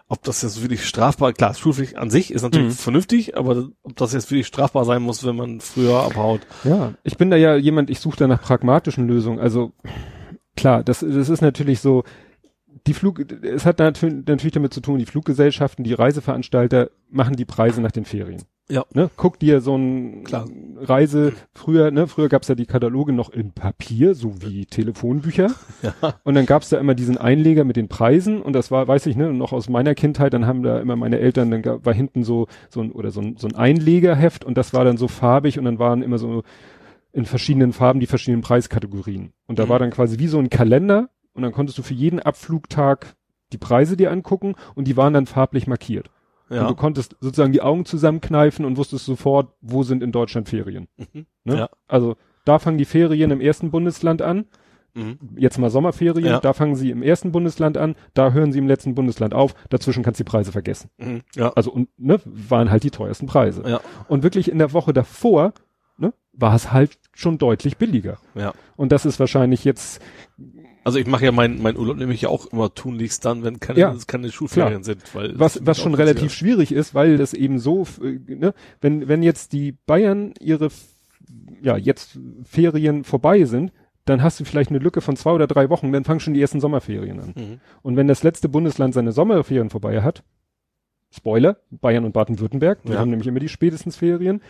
ob 0.07 0.23
das 0.23 0.43
jetzt 0.43 0.61
wirklich 0.61 0.85
strafbar, 0.87 1.33
klar, 1.33 1.55
Schulpflicht 1.55 1.97
an 1.97 2.11
sich 2.11 2.31
ist 2.31 2.43
natürlich 2.43 2.67
Mhm. 2.67 2.73
vernünftig, 2.73 3.38
aber 3.38 3.69
ob 3.83 3.97
das 3.97 4.12
jetzt 4.12 4.31
wirklich 4.31 4.47
strafbar 4.47 4.85
sein 4.85 5.01
muss, 5.01 5.25
wenn 5.25 5.35
man 5.37 5.61
früher 5.62 6.03
abhaut. 6.03 6.43
Ja, 6.64 6.93
ich 7.05 7.17
bin 7.17 7.31
da 7.31 7.37
ja 7.37 7.57
jemand, 7.57 7.88
ich 7.88 8.01
suche 8.01 8.19
da 8.19 8.27
nach 8.27 8.43
pragmatischen 8.43 9.07
Lösungen. 9.09 9.38
Also 9.38 9.73
klar, 10.57 10.85
das, 10.85 11.01
das 11.01 11.29
ist 11.31 11.40
natürlich 11.40 11.81
so, 11.81 12.05
die 12.87 12.94
Flug, 12.94 13.25
es 13.42 13.64
hat 13.66 13.79
natür- 13.81 14.23
natürlich 14.27 14.53
damit 14.53 14.75
zu 14.75 14.81
tun, 14.81 14.99
die 14.99 15.07
Fluggesellschaften, 15.07 15.85
die 15.85 15.94
Reiseveranstalter 15.94 16.90
machen 17.11 17.37
die 17.37 17.44
Preise 17.44 17.81
nach 17.81 17.92
den 17.92 18.05
Ferien. 18.05 18.42
Ja. 18.70 18.85
Ne? 18.94 19.11
Guck 19.16 19.38
dir 19.38 19.61
so 19.61 19.77
ein 19.77 20.25
Klar. 20.25 20.47
Reise, 20.81 21.33
früher, 21.55 21.90
ne, 21.90 22.07
früher 22.07 22.31
gab's 22.31 22.49
ja 22.49 22.55
die 22.55 22.64
Kataloge 22.64 23.12
noch 23.12 23.29
in 23.31 23.53
Papier, 23.53 24.14
so 24.14 24.40
wie 24.42 24.64
Telefonbücher. 24.66 25.51
Ja. 25.83 26.14
Und 26.25 26.35
dann 26.35 26.47
gab's 26.47 26.70
da 26.70 26.79
immer 26.79 26.94
diesen 26.94 27.18
Einleger 27.18 27.64
mit 27.64 27.77
den 27.77 27.88
Preisen 27.88 28.40
und 28.40 28.55
das 28.55 28.70
war, 28.70 28.88
weiß 28.88 29.05
ich, 29.07 29.16
ne, 29.16 29.33
noch 29.35 29.53
aus 29.53 29.68
meiner 29.68 29.94
Kindheit, 29.94 30.33
dann 30.33 30.47
haben 30.47 30.62
da 30.62 30.79
immer 30.81 30.97
meine 30.97 31.18
Eltern, 31.18 31.51
dann 31.51 31.61
gab, 31.62 31.85
war 31.85 31.92
hinten 31.92 32.25
so, 32.25 32.47
so 32.70 32.81
ein, 32.81 32.90
oder 32.92 33.11
so 33.11 33.20
ein, 33.20 33.37
so 33.37 33.47
ein 33.49 33.55
Einlegerheft 33.55 34.44
und 34.47 34.57
das 34.57 34.73
war 34.73 34.85
dann 34.85 34.97
so 34.97 35.09
farbig 35.09 35.59
und 35.59 35.66
dann 35.66 35.79
waren 35.79 36.03
immer 36.03 36.16
so 36.18 36.42
in 37.12 37.27
verschiedenen 37.27 37.73
Farben 37.75 38.01
die 38.01 38.07
verschiedenen 38.07 38.40
Preiskategorien. 38.42 39.33
Und 39.47 39.59
da 39.59 39.66
Mhm. 39.66 39.68
war 39.68 39.79
dann 39.79 39.90
quasi 39.90 40.18
wie 40.18 40.27
so 40.27 40.38
ein 40.38 40.49
Kalender 40.51 41.11
und 41.35 41.42
dann 41.42 41.53
konntest 41.53 41.77
du 41.79 41.83
für 41.83 41.94
jeden 41.94 42.20
Abflugtag 42.20 43.14
die 43.53 43.59
Preise 43.59 43.97
dir 43.97 44.11
angucken 44.11 44.55
und 44.75 44.88
die 44.88 44.97
waren 44.97 45.12
dann 45.12 45.27
farblich 45.27 45.66
markiert. 45.66 46.11
Und 46.49 46.57
du 46.59 46.62
Ja. 46.64 46.73
konntest 46.75 47.16
sozusagen 47.20 47.53
die 47.53 47.62
Augen 47.62 47.85
zusammenkneifen 47.85 48.64
und 48.64 48.77
wusstest 48.77 49.07
sofort, 49.07 49.53
wo 49.61 49.83
sind 49.83 50.03
in 50.03 50.12
Deutschland 50.12 50.49
Ferien. 50.49 50.88
Mhm. 50.97 51.27
Ne? 51.44 51.57
Ja. 51.57 51.68
Also 51.88 52.16
da 52.44 52.59
fangen 52.59 52.79
die 52.79 52.85
Ferien 52.85 53.31
im 53.31 53.40
ersten 53.40 53.70
Bundesland 53.70 54.20
an, 54.23 54.47
Mhm. 54.97 55.18
jetzt 55.37 55.59
mal 55.59 55.70
Sommerferien, 55.70 56.27
Ja. 56.27 56.40
da 56.40 56.53
fangen 56.53 56.77
sie 56.77 56.90
im 56.90 57.03
ersten 57.03 57.33
Bundesland 57.33 57.77
an, 57.77 57.97
da 58.12 58.31
hören 58.33 58.53
sie 58.53 58.59
im 58.61 58.68
letzten 58.68 58.94
Bundesland 58.94 59.35
auf, 59.35 59.55
dazwischen 59.68 60.05
kannst 60.05 60.20
du 60.20 60.25
die 60.25 60.31
Preise 60.31 60.53
vergessen. 60.53 60.90
Mhm. 60.99 61.23
Ja. 61.35 61.53
Also 61.55 61.73
und 61.73 61.88
ne, 61.99 62.20
waren 62.25 62.70
halt 62.70 62.85
die 62.85 62.90
teuersten 62.92 63.27
Preise. 63.27 63.64
Ja. 63.66 63.81
Und 64.07 64.23
wirklich 64.23 64.49
in 64.51 64.59
der 64.59 64.73
Woche 64.73 64.92
davor, 64.92 65.53
ne, 65.97 66.12
war 66.33 66.55
es 66.55 66.70
halt 66.73 66.99
schon 67.12 67.38
deutlich 67.38 67.77
billiger. 67.79 68.18
Ja. 68.37 68.53
Und 68.77 68.92
das 68.92 69.05
ist 69.07 69.18
wahrscheinlich 69.18 69.64
jetzt, 69.64 70.01
Also 70.85 70.99
ich 70.99 71.07
mache 71.07 71.25
ja 71.25 71.33
mein, 71.33 71.61
mein 71.62 71.77
Urlaub 71.77 71.97
nämlich 71.97 72.20
ja 72.23 72.29
auch 72.29 72.47
immer 72.47 72.73
tunlichst 72.75 73.25
dann, 73.25 73.42
wenn 73.42 73.59
keine, 73.59 73.79
Ja. 73.81 73.97
keine 74.07 74.31
Schulferien 74.31 74.83
sind, 74.85 75.03
weil 75.14 75.38
was, 75.38 75.64
was 75.66 75.79
ist 75.79 75.83
schon 75.83 75.94
relativ 75.94 76.20
günstiger. 76.23 76.38
schwierig 76.53 76.73
ist, 76.73 76.94
weil 76.94 77.16
das 77.16 77.33
eben 77.35 77.59
so, 77.59 77.87
äh, 78.03 78.18
ne, 78.35 78.53
wenn, 78.81 79.09
wenn 79.09 79.23
jetzt 79.23 79.53
die 79.55 79.73
Bayern 79.73 80.35
ihre, 80.40 80.68
ja, 81.62 81.77
jetzt 81.77 82.18
Ferien 82.44 83.05
vorbei 83.05 83.44
sind, 83.44 83.73
dann 84.05 84.23
hast 84.23 84.38
du 84.38 84.44
vielleicht 84.44 84.68
eine 84.68 84.79
Lücke 84.81 85.01
von 85.01 85.16
zwei 85.16 85.33
oder 85.33 85.47
drei 85.47 85.70
Wochen, 85.70 85.90
dann 85.90 86.05
fangen 86.05 86.20
schon 86.20 86.35
die 86.35 86.42
ersten 86.42 86.61
Sommerferien 86.61 87.18
an. 87.20 87.33
Mhm. 87.35 87.61
Und 87.81 87.97
wenn 87.97 88.07
das 88.07 88.23
letzte 88.23 88.51
Bundesland 88.51 88.92
seine 88.92 89.12
Sommerferien 89.12 89.70
vorbei 89.70 90.03
hat, 90.03 90.23
Spoiler, 91.11 91.59
Bayern 91.70 92.05
und 92.05 92.12
Baden-Württemberg, 92.12 92.83
die 92.83 92.92
Ja. 92.92 92.99
haben 92.99 93.11
nämlich 93.11 93.29
immer 93.29 93.40
die 93.40 93.49
spätestens 93.49 93.97
Ferien, 93.97 94.42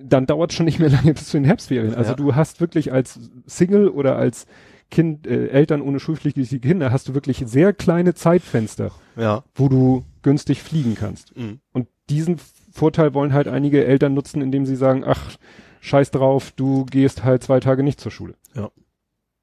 dann 0.00 0.26
dauert 0.26 0.52
es 0.52 0.56
schon 0.56 0.64
nicht 0.66 0.78
mehr 0.78 0.88
lange 1.02 1.12
bis 1.12 1.28
zu 1.28 1.36
den 1.36 1.44
Herbstferien. 1.44 1.94
Also 1.94 2.10
Ja. 2.12 2.16
du 2.16 2.34
hast 2.34 2.60
wirklich 2.60 2.92
als 2.92 3.18
Single 3.46 3.88
oder 3.88 4.16
als 4.16 4.46
Kind, 4.90 5.26
äh, 5.26 5.48
Eltern 5.48 5.82
ohne 5.82 6.00
schulpflichtige 6.00 6.60
Kinder, 6.60 6.90
hast 6.92 7.08
du 7.08 7.14
wirklich 7.14 7.42
sehr 7.46 7.72
kleine 7.72 8.14
Zeitfenster, 8.14 8.90
Ja. 9.16 9.44
wo 9.54 9.68
du 9.68 10.04
günstig 10.22 10.62
fliegen 10.62 10.94
kannst. 10.94 11.36
Mhm. 11.36 11.60
Und 11.72 11.88
diesen 12.08 12.38
Vorteil 12.72 13.12
wollen 13.12 13.32
halt 13.32 13.48
einige 13.48 13.84
Eltern 13.84 14.14
nutzen, 14.14 14.40
indem 14.40 14.64
sie 14.64 14.76
sagen, 14.76 15.04
ach, 15.04 15.36
scheiß 15.80 16.10
drauf, 16.10 16.52
du 16.52 16.84
gehst 16.86 17.22
halt 17.24 17.42
zwei 17.42 17.60
Tage 17.60 17.82
nicht 17.82 18.00
zur 18.00 18.10
Schule. 18.12 18.34
Ja. 18.54 18.70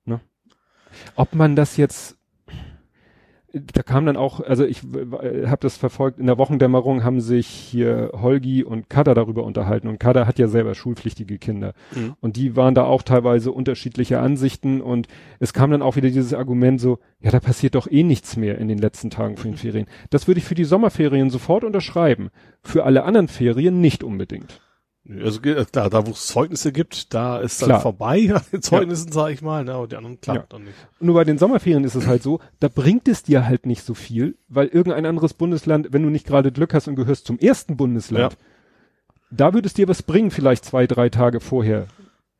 Ne? 0.05 0.19
Ob 1.15 1.35
man 1.35 1.55
das 1.55 1.77
jetzt, 1.77 2.17
da 3.55 3.83
kam 3.83 4.05
dann 4.05 4.17
auch, 4.17 4.41
also 4.41 4.65
ich 4.65 4.81
habe 4.81 5.57
das 5.61 5.77
verfolgt, 5.77 6.19
in 6.19 6.27
der 6.27 6.37
Wochendämmerung 6.37 7.03
haben 7.03 7.21
sich 7.21 7.47
hier 7.47 8.11
Holgi 8.13 8.63
und 8.63 8.89
Kada 8.89 9.13
darüber 9.13 9.43
unterhalten 9.43 9.87
und 9.87 9.99
Kada 9.99 10.27
hat 10.27 10.39
ja 10.39 10.47
selber 10.47 10.75
schulpflichtige 10.75 11.37
Kinder. 11.37 11.73
Mhm. 11.95 12.15
Und 12.19 12.35
die 12.35 12.57
waren 12.57 12.75
da 12.75 12.83
auch 12.83 13.01
teilweise 13.01 13.51
unterschiedliche 13.51 14.19
Ansichten 14.19 14.81
und 14.81 15.07
es 15.39 15.53
kam 15.53 15.71
dann 15.71 15.81
auch 15.81 15.95
wieder 15.95 16.09
dieses 16.09 16.33
Argument 16.33 16.81
so, 16.81 16.99
ja, 17.21 17.31
da 17.31 17.39
passiert 17.39 17.75
doch 17.75 17.89
eh 17.89 18.03
nichts 18.03 18.35
mehr 18.35 18.57
in 18.57 18.67
den 18.67 18.77
letzten 18.77 19.09
Tagen 19.09 19.37
von 19.37 19.51
den 19.51 19.57
Ferien. 19.65 19.87
Das 20.09 20.27
würde 20.27 20.39
ich 20.39 20.45
für 20.45 20.55
die 20.55 20.65
Sommerferien 20.65 21.29
sofort 21.29 21.63
unterschreiben. 21.63 22.29
Für 22.61 22.83
alle 22.83 23.03
anderen 23.03 23.29
Ferien 23.29 23.79
nicht 23.79 24.03
unbedingt. 24.03 24.59
Also 25.21 25.39
äh, 25.43 25.65
klar, 25.65 25.89
da 25.91 26.07
wo 26.07 26.11
es 26.11 26.25
Zeugnisse 26.27 26.71
gibt, 26.71 27.13
da 27.13 27.37
ist 27.39 27.61
dann 27.61 27.69
Klar. 27.69 27.81
vorbei 27.81 28.31
an 28.33 28.41
den 28.51 28.61
Zeugnissen, 28.63 29.11
sag 29.11 29.29
ich 29.31 29.41
mal, 29.43 29.63
ne, 29.63 29.77
und 29.77 29.91
die 29.91 29.95
anderen 29.97 30.19
klar 30.19 30.37
Ja. 30.37 30.45
dann 30.49 30.63
nicht. 30.63 30.75
Nur 30.99 31.13
bei 31.13 31.23
den 31.23 31.37
Sommerferien 31.37 31.83
ist 31.83 31.93
es 31.95 32.07
halt 32.07 32.23
so, 32.23 32.39
da 32.59 32.67
bringt 32.69 33.07
es 33.07 33.21
dir 33.21 33.45
halt 33.45 33.67
nicht 33.67 33.83
so 33.83 33.93
viel, 33.93 34.35
weil 34.47 34.67
irgendein 34.67 35.05
anderes 35.05 35.35
Bundesland, 35.35 35.89
wenn 35.91 36.01
du 36.01 36.09
nicht 36.09 36.25
gerade 36.25 36.51
Glück 36.51 36.73
hast 36.73 36.87
und 36.87 36.95
gehörst 36.95 37.27
zum 37.27 37.37
ersten 37.37 37.77
Bundesland, 37.77 38.33
Ja. 38.33 38.39
da 39.31 39.53
würde 39.53 39.67
es 39.67 39.73
dir 39.75 39.87
was 39.87 40.01
bringen, 40.01 40.31
vielleicht 40.31 40.65
zwei, 40.65 40.87
drei 40.87 41.09
Tage 41.09 41.39
vorher 41.39 41.85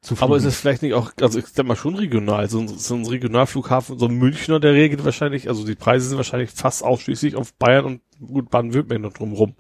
zu 0.02 0.16
fliegen. 0.16 0.24
Aber 0.26 0.38
ist 0.38 0.46
es 0.46 0.60
vielleicht 0.60 0.82
nicht 0.82 0.96
auch, 0.96 1.12
also 1.22 1.38
ich 1.38 1.46
sag 1.48 1.68
mal 1.68 1.76
schon 1.76 1.96
regional, 1.96 2.50
so, 2.50 2.60
ein- 2.62 2.68
so 2.68 2.96
ein 2.96 3.06
Regionalflughafen, 3.06 4.00
so 4.00 4.08
ein 4.08 4.16
Münchner, 4.18 4.60
der 4.60 4.74
regelt 4.74 5.06
wahrscheinlich, 5.06 5.50
also 5.50 5.66
die 5.66 5.76
Preise 5.76 6.08
sind 6.10 6.18
wahrscheinlich 6.18 6.50
fast 6.50 6.84
ausschließlich 6.84 7.36
auf 7.36 7.54
Bayern 7.54 7.86
und 7.86 8.02
gut 8.26 8.50
Baden-Württemberg 8.50 9.02
noch 9.02 9.14
drumrum. 9.14 9.54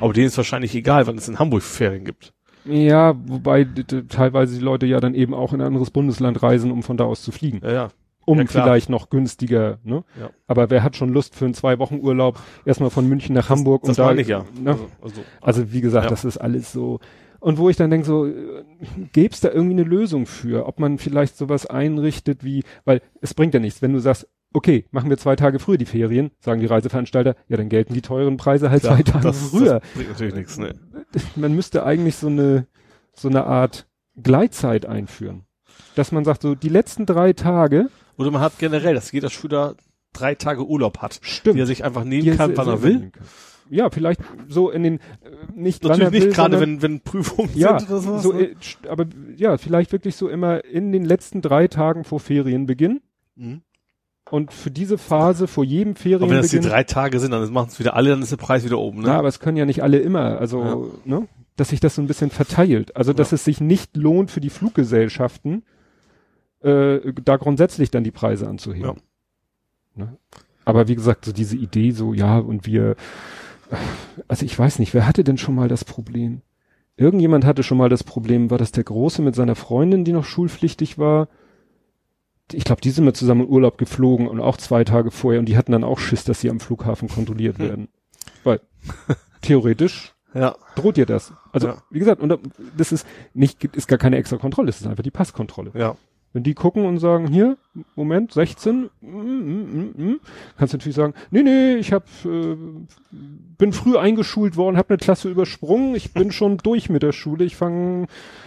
Aber 0.00 0.12
denen 0.12 0.26
ist 0.28 0.36
wahrscheinlich 0.36 0.74
egal, 0.76 1.08
wann 1.08 1.18
es 1.18 1.26
in 1.28 1.40
Hamburg 1.40 1.62
Ferien 1.62 2.04
gibt. 2.04 2.32
Ja, 2.64 3.14
wobei 3.26 3.66
teilweise 4.08 4.58
die 4.58 4.64
Leute 4.64 4.86
ja 4.86 5.00
dann 5.00 5.14
eben 5.14 5.34
auch 5.34 5.52
in 5.52 5.60
ein 5.60 5.66
anderes 5.66 5.90
Bundesland 5.90 6.42
reisen, 6.42 6.70
um 6.70 6.82
von 6.82 6.96
da 6.96 7.04
aus 7.04 7.22
zu 7.22 7.32
fliegen. 7.32 7.60
Ja, 7.62 7.72
ja. 7.72 7.88
Um 8.24 8.38
Ja, 8.38 8.46
vielleicht 8.46 8.88
noch 8.88 9.10
günstiger, 9.10 9.78
ne? 9.82 10.04
Ja. 10.20 10.30
Aber 10.46 10.70
wer 10.70 10.84
hat 10.84 10.94
schon 10.94 11.12
Lust 11.12 11.34
für 11.34 11.44
einen 11.44 11.54
zwei 11.54 11.80
Wochen 11.80 11.98
Urlaub 12.00 12.38
erstmal 12.64 12.90
von 12.90 13.08
München 13.08 13.34
nach 13.34 13.48
Hamburg 13.48 13.82
Das 13.82 13.90
und 13.90 13.98
da 13.98 14.06
meine 14.06 14.20
ich 14.20 14.28
ja. 14.28 14.44
Ne? 14.62 14.70
Also, 14.70 14.86
also, 15.02 15.20
Also 15.40 15.72
wie 15.72 15.80
gesagt, 15.80 16.04
Ja. 16.04 16.10
das 16.10 16.24
ist 16.24 16.36
alles 16.38 16.72
so. 16.72 17.00
Und 17.40 17.58
wo 17.58 17.68
ich 17.68 17.76
dann 17.76 17.90
denke, 17.90 18.06
so, 18.06 18.26
äh, 18.26 18.62
gäbe 19.12 19.34
es 19.34 19.40
da 19.40 19.50
irgendwie 19.50 19.72
eine 19.72 19.82
Lösung 19.82 20.26
für, 20.26 20.66
ob 20.68 20.78
man 20.78 20.98
vielleicht 20.98 21.36
sowas 21.36 21.66
einrichtet 21.66 22.44
wie, 22.44 22.62
weil 22.84 23.00
es 23.20 23.34
bringt 23.34 23.54
ja 23.54 23.58
nichts, 23.60 23.82
wenn 23.82 23.92
du 23.92 23.98
sagst, 23.98 24.28
okay, 24.52 24.86
machen 24.90 25.10
wir 25.10 25.18
zwei 25.18 25.36
Tage 25.36 25.58
früher 25.58 25.78
die 25.78 25.86
Ferien, 25.86 26.30
sagen 26.40 26.60
die 26.60 26.66
Reiseveranstalter, 26.66 27.36
ja, 27.48 27.56
dann 27.56 27.68
gelten 27.68 27.94
die 27.94 28.02
teuren 28.02 28.36
Preise 28.36 28.70
halt 28.70 28.82
klar, 28.82 28.96
zwei 28.96 29.02
Tage 29.02 29.24
das, 29.24 29.50
früher. 29.50 29.80
Das 29.80 29.90
bringt 29.94 30.08
natürlich 30.10 30.34
nichts, 30.34 30.58
ne. 30.58 30.74
Man 31.36 31.54
müsste 31.54 31.84
eigentlich 31.84 32.16
so 32.16 32.28
eine, 32.28 32.66
so 33.14 33.28
eine 33.28 33.44
Art 33.44 33.86
Gleitzeit 34.20 34.86
einführen. 34.86 35.44
Dass 35.94 36.12
man 36.12 36.24
sagt, 36.24 36.42
so 36.42 36.54
die 36.54 36.68
letzten 36.68 37.06
drei 37.06 37.32
Tage, 37.32 37.88
Oder 38.16 38.30
man 38.30 38.40
hat 38.40 38.58
generell, 38.58 38.94
dass 38.94 39.12
jeder 39.12 39.30
Schüler 39.30 39.74
drei 40.12 40.34
Tage 40.34 40.66
Urlaub 40.66 40.98
hat, 40.98 41.18
stimmt. 41.22 41.56
die 41.56 41.60
er 41.60 41.66
sich 41.66 41.84
einfach 41.84 42.04
nehmen 42.04 42.24
die 42.24 42.30
kann, 42.32 42.56
wann 42.56 42.68
er 42.68 42.82
will. 42.82 43.12
Ja, 43.70 43.88
vielleicht 43.88 44.20
so 44.48 44.70
in 44.70 44.82
den, 44.82 44.98
äh, 44.98 45.00
nicht 45.54 45.82
Natürlich 45.82 46.06
er 46.06 46.12
will, 46.12 46.26
nicht 46.26 46.34
gerade, 46.34 46.60
wenn, 46.60 46.82
wenn 46.82 47.00
Prüfungen 47.00 47.50
ja, 47.54 47.78
sind 47.78 47.90
oder 47.90 48.00
sowas. 48.00 48.22
so, 48.22 48.32
ne? 48.32 48.42
äh, 48.42 48.54
aber 48.88 49.06
ja, 49.36 49.56
vielleicht 49.56 49.92
wirklich 49.92 50.16
so 50.16 50.28
immer 50.28 50.64
in 50.64 50.92
den 50.92 51.04
letzten 51.04 51.40
drei 51.40 51.68
Tagen 51.68 52.04
vor 52.04 52.20
Ferienbeginn 52.20 53.00
Mhm. 53.36 53.62
Und 54.32 54.50
für 54.50 54.70
diese 54.70 54.96
Phase 54.96 55.46
vor 55.46 55.62
jedem 55.62 55.94
Aber 55.94 56.30
wenn 56.30 56.38
das 56.38 56.48
die 56.48 56.60
drei 56.60 56.84
Tage 56.84 57.20
sind, 57.20 57.32
dann 57.32 57.52
machen 57.52 57.68
es 57.68 57.78
wieder 57.78 57.94
alle, 57.94 58.08
dann 58.10 58.22
ist 58.22 58.32
der 58.32 58.38
Preis 58.38 58.64
wieder 58.64 58.78
oben, 58.78 59.00
ne? 59.02 59.08
Na, 59.08 59.18
aber 59.18 59.28
es 59.28 59.40
können 59.40 59.58
ja 59.58 59.66
nicht 59.66 59.82
alle 59.82 59.98
immer, 59.98 60.38
also, 60.38 60.90
ne, 61.04 61.28
dass 61.56 61.68
sich 61.68 61.80
das 61.80 61.96
so 61.96 62.00
ein 62.02 62.06
bisschen 62.06 62.30
verteilt. 62.30 62.96
Also, 62.96 63.12
dass 63.12 63.30
Ja. 63.30 63.34
es 63.34 63.44
sich 63.44 63.60
nicht 63.60 63.94
lohnt 63.94 64.30
für 64.30 64.40
die 64.40 64.48
Fluggesellschaften, 64.48 65.64
äh, 66.62 67.12
da 67.22 67.36
grundsätzlich 67.36 67.90
dann 67.90 68.04
die 68.04 68.10
Preise 68.10 68.48
anzuheben. 68.48 69.02
Ne? 69.94 70.16
Aber 70.64 70.88
wie 70.88 70.94
gesagt, 70.94 71.26
so 71.26 71.32
diese 71.32 71.56
Idee, 71.56 71.90
so, 71.90 72.14
ja, 72.14 72.38
und 72.38 72.64
wir, 72.64 72.96
also 74.28 74.46
ich 74.46 74.58
weiß 74.58 74.78
nicht, 74.78 74.94
wer 74.94 75.06
hatte 75.06 75.24
denn 75.24 75.36
schon 75.36 75.54
mal 75.54 75.68
das 75.68 75.84
Problem? 75.84 76.40
Irgendjemand 76.96 77.44
hatte 77.44 77.62
schon 77.62 77.76
mal 77.76 77.90
das 77.90 78.02
Problem, 78.02 78.50
war 78.50 78.56
das 78.56 78.72
der 78.72 78.84
Große 78.84 79.20
mit 79.20 79.34
seiner 79.34 79.56
Freundin, 79.56 80.04
die 80.04 80.12
noch 80.12 80.24
schulpflichtig 80.24 80.96
war? 80.96 81.28
Ich 82.54 82.64
glaube, 82.64 82.80
die 82.80 82.90
sind 82.90 83.04
mit 83.04 83.16
zusammen 83.16 83.42
in 83.42 83.48
Urlaub 83.48 83.78
geflogen 83.78 84.26
und 84.28 84.40
auch 84.40 84.56
zwei 84.56 84.84
Tage 84.84 85.10
vorher 85.10 85.40
und 85.40 85.46
die 85.46 85.56
hatten 85.56 85.72
dann 85.72 85.84
auch 85.84 85.98
Schiss, 85.98 86.24
dass 86.24 86.40
sie 86.40 86.50
am 86.50 86.60
Flughafen 86.60 87.08
kontrolliert 87.08 87.58
Hm. 87.58 87.64
werden. 87.68 87.88
Weil 88.44 88.60
theoretisch 89.42 90.14
Ja. 90.34 90.56
droht 90.76 90.96
dir 90.96 91.06
das. 91.06 91.32
Also, 91.52 91.68
Ja. 91.68 91.82
wie 91.90 91.98
gesagt, 91.98 92.20
und 92.22 92.28
da- 92.30 92.38
das 92.76 92.92
ist 92.92 93.06
nicht, 93.34 93.62
ist 93.64 93.88
gar 93.88 93.98
keine 93.98 94.16
extra 94.16 94.36
Kontrolle, 94.38 94.70
es 94.70 94.80
ist 94.80 94.86
einfach 94.86 95.02
die 95.02 95.10
Passkontrolle. 95.10 95.70
Ja. 95.74 95.96
Wenn 96.34 96.42
die 96.44 96.54
gucken 96.54 96.86
und 96.86 96.98
sagen, 96.98 97.26
hier, 97.26 97.58
Moment, 97.94 98.32
16, 98.32 98.88
mm, 99.02 99.06
mm, 99.06 99.92
mm, 99.96 100.02
mm, 100.12 100.20
kannst 100.56 100.72
du 100.72 100.78
natürlich 100.78 100.96
sagen, 100.96 101.12
nee, 101.30 101.42
nee, 101.42 101.74
ich 101.74 101.92
hab, 101.92 102.04
äh, 102.24 102.56
bin 103.58 103.72
früh 103.74 103.98
eingeschult 103.98 104.56
worden, 104.56 104.78
habe 104.78 104.88
eine 104.90 104.96
Klasse 104.98 105.28
übersprungen, 105.28 105.94
ich 105.94 106.14
bin 106.14 106.32
schon 106.32 106.56
durch 106.56 106.88
mit 106.88 107.02
der 107.02 107.12
Schule, 107.12 107.44
ich 107.44 107.56
fange 107.56 108.06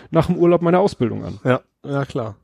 nach 0.10 0.26
dem 0.26 0.38
Urlaub 0.38 0.64
meine 0.64 0.80
Ausbildung 0.80 1.24
an. 1.26 1.40
Ja. 1.44 1.62
Ja, 1.86 2.06
klar. 2.06 2.36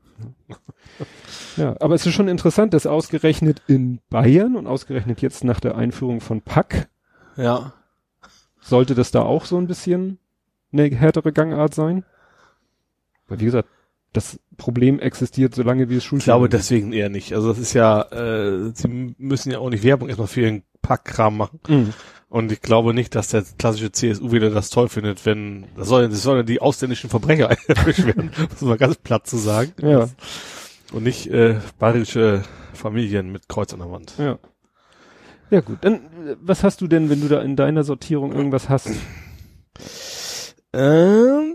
Ja, 1.56 1.76
aber 1.80 1.94
es 1.94 2.06
ist 2.06 2.14
schon 2.14 2.28
interessant, 2.28 2.72
dass 2.74 2.86
ausgerechnet 2.86 3.60
in 3.66 3.98
Bayern 4.10 4.56
und 4.56 4.66
ausgerechnet 4.66 5.20
jetzt 5.20 5.44
nach 5.44 5.60
der 5.60 5.76
Einführung 5.76 6.20
von 6.20 6.40
Pack, 6.40 6.88
Ja. 7.36 7.72
sollte 8.60 8.94
das 8.94 9.10
da 9.10 9.20
auch 9.22 9.44
so 9.44 9.58
ein 9.58 9.66
bisschen 9.66 10.18
eine 10.72 10.84
härtere 10.94 11.32
Gangart 11.32 11.74
sein? 11.74 12.04
Weil 13.28 13.40
wie 13.40 13.44
gesagt, 13.46 13.68
das 14.14 14.38
Problem 14.56 14.98
existiert, 14.98 15.54
solange 15.54 15.88
wie 15.88 15.94
es 15.96 16.02
Ich 16.02 16.08
Schulferien 16.08 16.24
glaube 16.38 16.48
gibt. 16.48 16.54
deswegen 16.54 16.92
eher 16.92 17.08
nicht. 17.08 17.32
Also 17.34 17.48
das 17.48 17.58
ist 17.58 17.72
ja, 17.74 18.02
äh, 18.12 18.70
sie 18.74 19.14
müssen 19.18 19.50
ja 19.52 19.58
auch 19.58 19.70
nicht 19.70 19.84
Werbung 19.84 20.08
erstmal 20.08 20.28
für 20.28 20.42
ihren 20.42 20.62
Packkram 20.82 21.36
machen. 21.36 21.60
Mhm. 21.68 21.92
Und 22.32 22.50
ich 22.50 22.62
glaube 22.62 22.94
nicht, 22.94 23.14
dass 23.14 23.28
der 23.28 23.44
klassische 23.58 23.92
CSU 23.92 24.32
wieder 24.32 24.48
das 24.48 24.70
toll 24.70 24.88
findet, 24.88 25.26
wenn, 25.26 25.66
das 25.76 25.86
sollen, 25.88 26.10
das 26.10 26.22
sollen 26.22 26.46
die 26.46 26.62
ausländischen 26.62 27.10
Verbrecher 27.10 27.50
erwischt 27.68 28.06
werden, 28.06 28.30
das 28.34 28.54
ist 28.54 28.62
mal 28.62 28.78
ganz 28.78 28.96
platt 28.96 29.26
zu 29.26 29.36
sagen. 29.36 29.72
Ja, 29.82 30.08
Und 30.94 31.02
nicht, 31.02 31.26
äh, 31.26 31.56
bayerische 31.78 32.42
Familien 32.72 33.32
mit 33.32 33.50
Kreuz 33.50 33.74
an 33.74 33.80
der 33.80 33.90
Wand. 33.90 34.14
ja. 34.18 34.38
Ja 35.50 35.60
gut, 35.60 35.80
dann 35.82 36.00
was 36.40 36.64
hast 36.64 36.80
du 36.80 36.86
denn, 36.88 37.10
wenn 37.10 37.20
du 37.20 37.28
da 37.28 37.42
in 37.42 37.56
deiner 37.56 37.84
Sortierung 37.84 38.32
irgendwas 38.32 38.70
hast? 38.70 38.88
Ähm, 40.72 41.51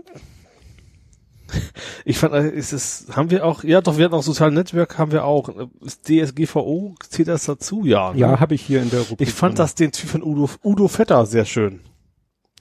ich 2.04 2.18
fand, 2.18 2.34
äh, 2.34 2.48
ist 2.50 2.72
es, 2.72 3.06
haben 3.12 3.30
wir 3.30 3.44
auch, 3.44 3.64
ja 3.64 3.80
doch, 3.80 3.96
wir 3.96 4.04
hatten 4.04 4.14
auch 4.14 4.22
soziale 4.22 4.52
Netzwerk, 4.52 4.98
haben 4.98 5.12
wir 5.12 5.24
auch. 5.24 5.48
Ist 5.80 6.08
DSGVO, 6.08 6.94
zählt 7.08 7.28
das 7.28 7.44
dazu? 7.44 7.84
Ja. 7.84 8.12
ne? 8.12 8.18
Ja, 8.18 8.40
habe 8.40 8.54
ich 8.54 8.62
hier 8.62 8.82
in 8.82 8.90
der 8.90 9.00
Rubrik. 9.00 9.26
Ich 9.28 9.34
fand 9.34 9.58
das 9.58 9.74
den 9.74 9.92
Typ 9.92 10.10
von 10.10 10.22
Udo, 10.22 10.50
Udo 10.62 10.88
Vetter 10.88 11.26
sehr 11.26 11.44
schön. 11.44 11.80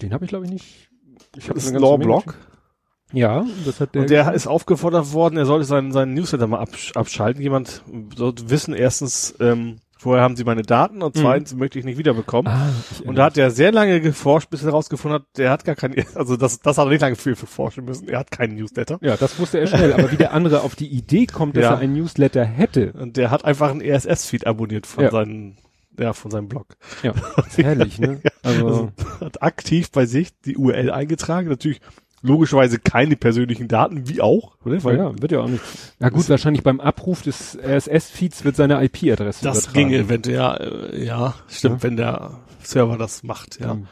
Den 0.01 0.13
habe 0.13 0.25
ich 0.25 0.29
glaube 0.29 0.45
ich 0.45 0.51
nicht. 0.51 0.89
Ich 1.35 1.49
hab 1.49 1.55
Das 1.55 1.65
ist 1.65 1.73
Law-Blog. 1.73 2.25
Menge- 2.25 3.19
Ja, 3.19 3.45
das 3.65 3.79
hat 3.79 3.95
der. 3.95 4.01
Und 4.03 4.09
der 4.09 4.33
ist 4.33 4.47
aufgefordert 4.47 5.13
worden, 5.13 5.37
er 5.37 5.45
sollte 5.45 5.65
seinen, 5.65 5.91
seinen 5.91 6.13
Newsletter 6.13 6.47
mal 6.47 6.59
absch 6.59 6.91
abschalten. 6.95 7.41
Jemand 7.41 7.81
sollte 8.15 8.49
wissen, 8.49 8.73
erstens, 8.73 9.35
ähm, 9.39 9.77
vorher 9.97 10.23
haben 10.23 10.35
sie 10.35 10.43
meine 10.43 10.61
Daten 10.61 11.01
und 11.01 11.15
Mhm. 11.15 11.19
zweitens 11.21 11.55
möchte 11.55 11.79
ich 11.79 11.85
nicht 11.85 11.97
wiederbekommen. 11.97 12.51
ah, 12.51 12.69
Und 13.05 13.15
da 13.15 13.25
hat 13.25 13.37
er 13.37 13.51
sehr 13.51 13.71
lange 13.71 13.99
geforscht, 14.01 14.49
bis 14.49 14.61
er 14.61 14.67
herausgefunden 14.67 15.21
hat, 15.21 15.27
der 15.37 15.49
hat 15.51 15.65
gar 15.65 15.75
keinen, 15.75 15.95
also 16.15 16.37
das, 16.37 16.59
das 16.59 16.77
hat 16.77 16.85
er 16.85 16.89
nicht 16.89 17.01
lange 17.01 17.15
viel 17.15 17.35
für 17.35 17.47
forschen 17.47 17.85
müssen. 17.85 18.07
Er 18.07 18.19
hat 18.19 18.31
keinen 18.31 18.55
Newsletter. 18.55 18.97
ja, 19.01 19.17
das 19.17 19.39
wusste 19.39 19.59
er 19.59 19.67
schnell. 19.67 19.93
Aber 19.93 20.11
wie 20.11 20.17
der 20.17 20.33
andere 20.33 20.61
auf 20.61 20.75
die 20.75 20.87
Idee 20.87 21.25
kommt, 21.25 21.55
dass 21.57 21.63
Ja. 21.63 21.71
er 21.73 21.79
ein 21.79 21.93
Newsletter 21.93 22.43
hätte. 22.45 22.93
Und 22.93 23.17
der 23.17 23.31
hat 23.31 23.43
einfach 23.45 23.71
einen 23.71 23.81
RSS-Feed 23.81 24.45
abonniert 24.47 24.85
von 24.87 25.03
Ja. 25.05 25.11
seinen, 25.11 25.57
ja, 25.99 26.13
von 26.13 26.29
seinem 26.31 26.47
Blog. 26.47 26.75
Ja, 27.03 27.13
herrlich, 27.55 27.99
ne? 27.99 28.21
Also, 28.43 28.67
Also, 28.67 28.91
hat 29.19 29.41
aktiv 29.41 29.91
bei 29.91 30.05
sich 30.05 30.29
die 30.41 30.55
URL 30.57 30.89
eingetragen. 30.91 31.49
Natürlich 31.49 31.81
logischerweise 32.21 32.79
keine 32.79 33.15
persönlichen 33.15 33.67
Daten, 33.67 34.07
wie 34.09 34.21
auch, 34.21 34.57
oder? 34.65 34.83
Weil 34.83 34.97
ja, 34.97 35.21
wird 35.21 35.31
ja 35.31 35.39
auch 35.41 35.47
nicht. 35.47 35.61
Ja 35.99 36.09
gut, 36.09 36.27
wahrscheinlich 36.29 36.63
beim 36.63 36.79
Abruf 36.79 37.21
des 37.21 37.57
RSS-Feeds 37.61 38.43
wird 38.43 38.55
seine 38.55 38.83
IP-Adresse 38.83 39.43
das 39.43 39.65
übertragen. 39.65 39.89
ginge 39.89 40.03
eventuell, 40.03 40.35
ja, 40.35 40.55
äh, 40.55 41.05
ja, 41.05 41.35
stimmt, 41.47 41.77
Ja. 41.77 41.83
wenn 41.83 41.97
der 41.97 42.31
Server 42.63 42.97
das 42.97 43.23
macht, 43.23 43.59
ja. 43.59 43.75
Mhm. 43.75 43.87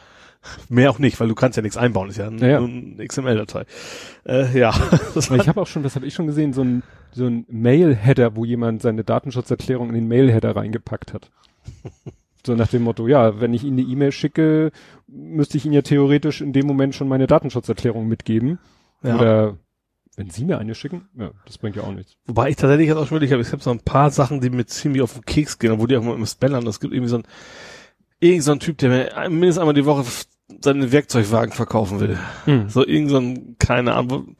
Mehr 0.68 0.90
auch 0.90 1.00
nicht, 1.00 1.18
weil 1.18 1.26
du 1.26 1.34
kannst 1.34 1.56
ja 1.56 1.62
nichts 1.62 1.76
einbauen, 1.76 2.08
ist 2.08 2.18
ja, 2.18 2.28
ein- 2.28 2.38
Ja, 2.38 2.46
ja. 2.46 2.60
nur 2.60 2.68
eine 2.68 3.04
XML-Datei. 3.06 3.64
Äh, 4.24 4.56
ja, 4.58 4.72
ich 5.16 5.48
habe 5.48 5.60
auch 5.60 5.66
schon, 5.66 5.82
das 5.82 5.96
habe 5.96 6.06
ich 6.06 6.14
schon 6.14 6.26
gesehen, 6.26 6.52
so 6.52 6.62
ein 6.62 6.82
so 7.12 7.26
ein 7.26 7.46
Mail-Header, 7.48 8.36
wo 8.36 8.44
jemand 8.44 8.82
seine 8.82 9.02
Datenschutzerklärung 9.02 9.88
in 9.88 9.94
den 9.94 10.06
Mail-Header 10.08 10.54
reingepackt 10.54 11.14
hat. 11.14 11.30
So 12.46 12.54
nach 12.54 12.68
dem 12.68 12.82
Motto, 12.82 13.06
ja, 13.08 13.40
wenn 13.40 13.52
ich 13.52 13.64
Ihnen 13.64 13.78
eine 13.78 13.88
E-Mail 13.88 14.12
schicke, 14.12 14.70
müsste 15.06 15.56
ich 15.58 15.64
Ihnen 15.64 15.74
ja 15.74 15.82
theoretisch 15.82 16.40
in 16.40 16.52
dem 16.52 16.66
Moment 16.66 16.94
schon 16.94 17.08
meine 17.08 17.26
Datenschutzerklärung 17.26 18.06
mitgeben. 18.08 18.58
Ja. 19.02 19.16
Oder 19.16 19.56
wenn 20.16 20.30
Sie 20.30 20.44
mir 20.46 20.58
eine 20.58 20.74
schicken, 20.74 21.08
ja, 21.18 21.30
das 21.44 21.58
bringt 21.58 21.76
ja 21.76 21.82
auch 21.82 21.92
nichts. 21.92 22.16
Wobei 22.26 22.48
ich 22.48 22.56
tatsächlich 22.56 22.88
jetzt 22.88 22.96
auch 22.96 23.06
schon 23.06 23.16
wirklich 23.16 23.32
habe, 23.32 23.42
ich 23.42 23.52
habe 23.52 23.62
so 23.62 23.70
ein 23.70 23.80
paar 23.80 24.10
Sachen, 24.10 24.40
die 24.40 24.48
mir 24.48 24.64
ziemlich 24.64 25.02
auf 25.02 25.12
den 25.12 25.24
Keks 25.26 25.58
gehen, 25.58 25.72
obwohl 25.72 25.88
die 25.88 25.96
auch 25.96 26.02
mal 26.02 26.14
im 26.14 26.24
Spellern, 26.24 26.66
es 26.66 26.80
gibt 26.80 26.94
irgendwie 26.94 27.10
so 27.10 27.18
ein, 27.18 27.24
irgend 28.20 28.44
so 28.44 28.52
ein 28.52 28.60
Typ, 28.60 28.78
der 28.78 28.88
mir 28.88 29.28
mindestens 29.28 29.58
einmal 29.58 29.74
die 29.74 29.84
Woche 29.84 30.00
f- 30.00 30.24
seine 30.62 30.90
Werkzeugwagen 30.90 31.52
verkaufen 31.52 32.00
will. 32.00 32.16
Hm. 32.46 32.68
So 32.70 32.86
irgend 32.86 33.10
so 33.10 33.18
ein, 33.18 33.56
keine 33.58 33.94
Ahnung, 33.94 34.36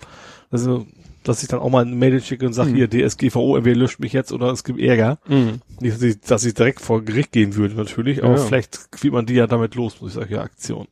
also, 0.50 0.86
dass 1.28 1.42
ich 1.42 1.48
dann 1.48 1.60
auch 1.60 1.70
mal 1.70 1.84
eine 1.84 1.94
Mail 1.94 2.20
schicke 2.20 2.46
und 2.46 2.52
sage, 2.52 2.70
Mhm. 2.70 2.74
hier, 2.76 2.88
DSGVO, 2.90 3.56
entweder 3.56 3.76
löscht 3.80 4.00
mich 4.00 4.12
jetzt 4.12 4.32
oder 4.32 4.50
es 4.52 4.64
gibt 4.64 4.80
Ärger. 4.80 5.18
Mhm. 5.28 5.60
Nicht, 5.80 5.94
dass 5.96 6.02
ich, 6.02 6.20
dass 6.20 6.44
ich 6.44 6.54
direkt 6.54 6.80
vor 6.80 7.02
Gericht 7.02 7.32
gehen 7.32 7.54
würde, 7.56 7.74
natürlich, 7.74 8.22
aber 8.22 8.34
Ja, 8.34 8.38
ja. 8.40 8.44
vielleicht 8.46 8.92
kriegt 8.92 9.12
man 9.14 9.26
die 9.26 9.34
ja 9.34 9.46
damit 9.46 9.74
los, 9.74 10.00
muss 10.00 10.10
ich 10.10 10.14
sagen, 10.16 10.32
ja, 10.32 10.42
Aktion. 10.42 10.86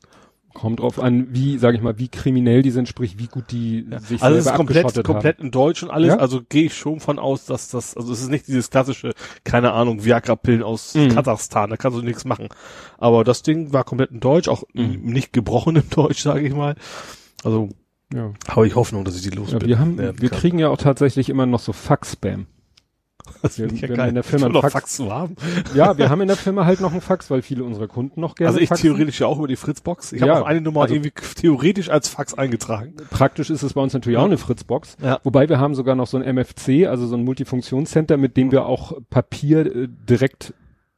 Kommt 0.53 0.79
drauf 0.79 1.01
an, 1.01 1.27
wie, 1.33 1.59
sage 1.59 1.77
ich 1.77 1.83
mal, 1.83 1.99
wie 1.99 2.07
kriminell 2.07 2.63
die 2.63 2.71
sind, 2.71 2.87
sprich, 2.89 3.19
wie 3.19 3.27
gut 3.27 3.51
die 3.51 3.89
sich 4.07 4.23
Also 4.23 4.39
es 4.39 4.47
ist 4.47 4.55
komplett, 4.55 5.03
komplett 5.03 5.41
in 5.41 5.51
Deutsch 5.51 5.83
und 5.83 5.91
alles, 5.91 6.11
Ja? 6.11 6.17
also 6.19 6.43
gehe 6.49 6.67
ich 6.67 6.75
schon 6.77 7.01
von 7.01 7.19
aus, 7.19 7.45
dass 7.47 7.71
das, 7.71 7.97
also 7.97 8.13
es 8.13 8.21
ist 8.21 8.29
nicht 8.31 8.47
dieses 8.47 8.71
klassische, 8.71 9.15
keine 9.43 9.73
Ahnung, 9.73 10.05
Viagra-Pillen 10.05 10.63
aus 10.63 10.95
Mhm. 10.95 11.09
Kasachstan, 11.09 11.71
da 11.71 11.77
kannst 11.77 11.99
du 11.99 12.03
nichts 12.03 12.25
machen. 12.25 12.49
Aber 12.99 13.25
das 13.25 13.43
Ding 13.43 13.73
war 13.73 13.83
komplett 13.83 14.13
in 14.13 14.21
Deutsch, 14.21 14.47
auch 14.47 14.63
Mhm. 14.75 15.01
nicht 15.03 15.33
gebrochen 15.33 15.75
im 15.75 15.91
Deutsch, 15.91 16.23
sage 16.23 16.47
ich 16.47 16.55
mal. 16.55 16.77
Also. 17.43 17.71
Ja. 18.13 18.33
habe 18.49 18.67
ich 18.67 18.75
Hoffnung, 18.75 19.05
dass 19.05 19.17
ich 19.17 19.23
die 19.23 19.31
los 19.31 19.53
Ja, 19.53 19.59
bin. 19.59 19.69
wir 19.69 19.79
haben, 19.79 19.99
wir 19.99 20.13
kann. 20.13 20.39
kriegen 20.39 20.59
ja 20.59 20.69
auch 20.69 20.77
tatsächlich 20.77 21.29
immer 21.29 21.47
noch 21.47 21.61
so 21.61 21.73
Fax-Spam. 21.73 22.47
das 23.43 23.59
wir- 23.59 23.67
ja 23.69 23.73
wir 23.73 23.89
haben 23.89 23.97
geil. 23.97 24.09
in 24.11 24.15
der 24.17 24.23
Firma 24.25 24.61
Fax- 24.61 24.73
Fax 24.73 24.97
zu 24.97 25.11
haben. 25.11 25.35
Ja, 25.75 25.97
wir 25.97 26.11
haben 26.11 26.21
in 26.21 26.29
der 26.29 26.37
Firma 26.37 26.67
halt 26.67 26.81
noch 26.83 26.93
einen 26.93 27.01
Fax, 27.01 27.31
weil 27.31 27.41
viele 27.41 27.65
unserer 27.65 27.89
Kunden 27.89 28.21
noch 28.21 28.35
gerne 28.35 28.49
Also 28.49 28.61
ich 28.61 28.69
faxen. 28.69 28.83
theoretisch 28.91 29.21
ja 29.21 29.27
auch 29.27 29.39
über 29.39 29.49
die 29.49 29.57
Fritzbox. 29.57 30.13
Ich 30.13 30.21
Ja, 30.21 30.29
habe 30.29 30.43
auch 30.43 30.47
eine 30.47 30.61
Nummer 30.61 30.83
also- 30.83 30.95
irgendwie 30.95 31.13
theoretisch 31.37 31.89
als 31.89 32.09
Fax 32.09 32.35
eingetragen. 32.35 32.95
Praktisch 33.11 33.49
ist 33.51 33.63
es 33.63 33.73
bei 33.73 33.81
uns 33.81 33.95
natürlich 33.95 34.19
auch 34.19 34.27
eine 34.27 34.37
Fritzbox. 34.37 34.97
Ja. 35.03 35.21
Wobei 35.25 35.49
wir 35.49 35.59
haben 35.59 35.75
sogar 35.75 35.95
noch 35.95 36.07
so 36.07 36.19
ein 36.19 36.23
MFC, 36.23 36.87
also 36.87 37.07
so 37.07 37.17
ein 37.17 37.25
Multifunktionscenter, 37.25 38.19
mit 38.19 38.37
dem 38.37 38.53
wir 38.53 38.67
auch 38.67 38.93
Papier 39.09 39.75
äh, 39.75 39.89
direkt 39.89 40.53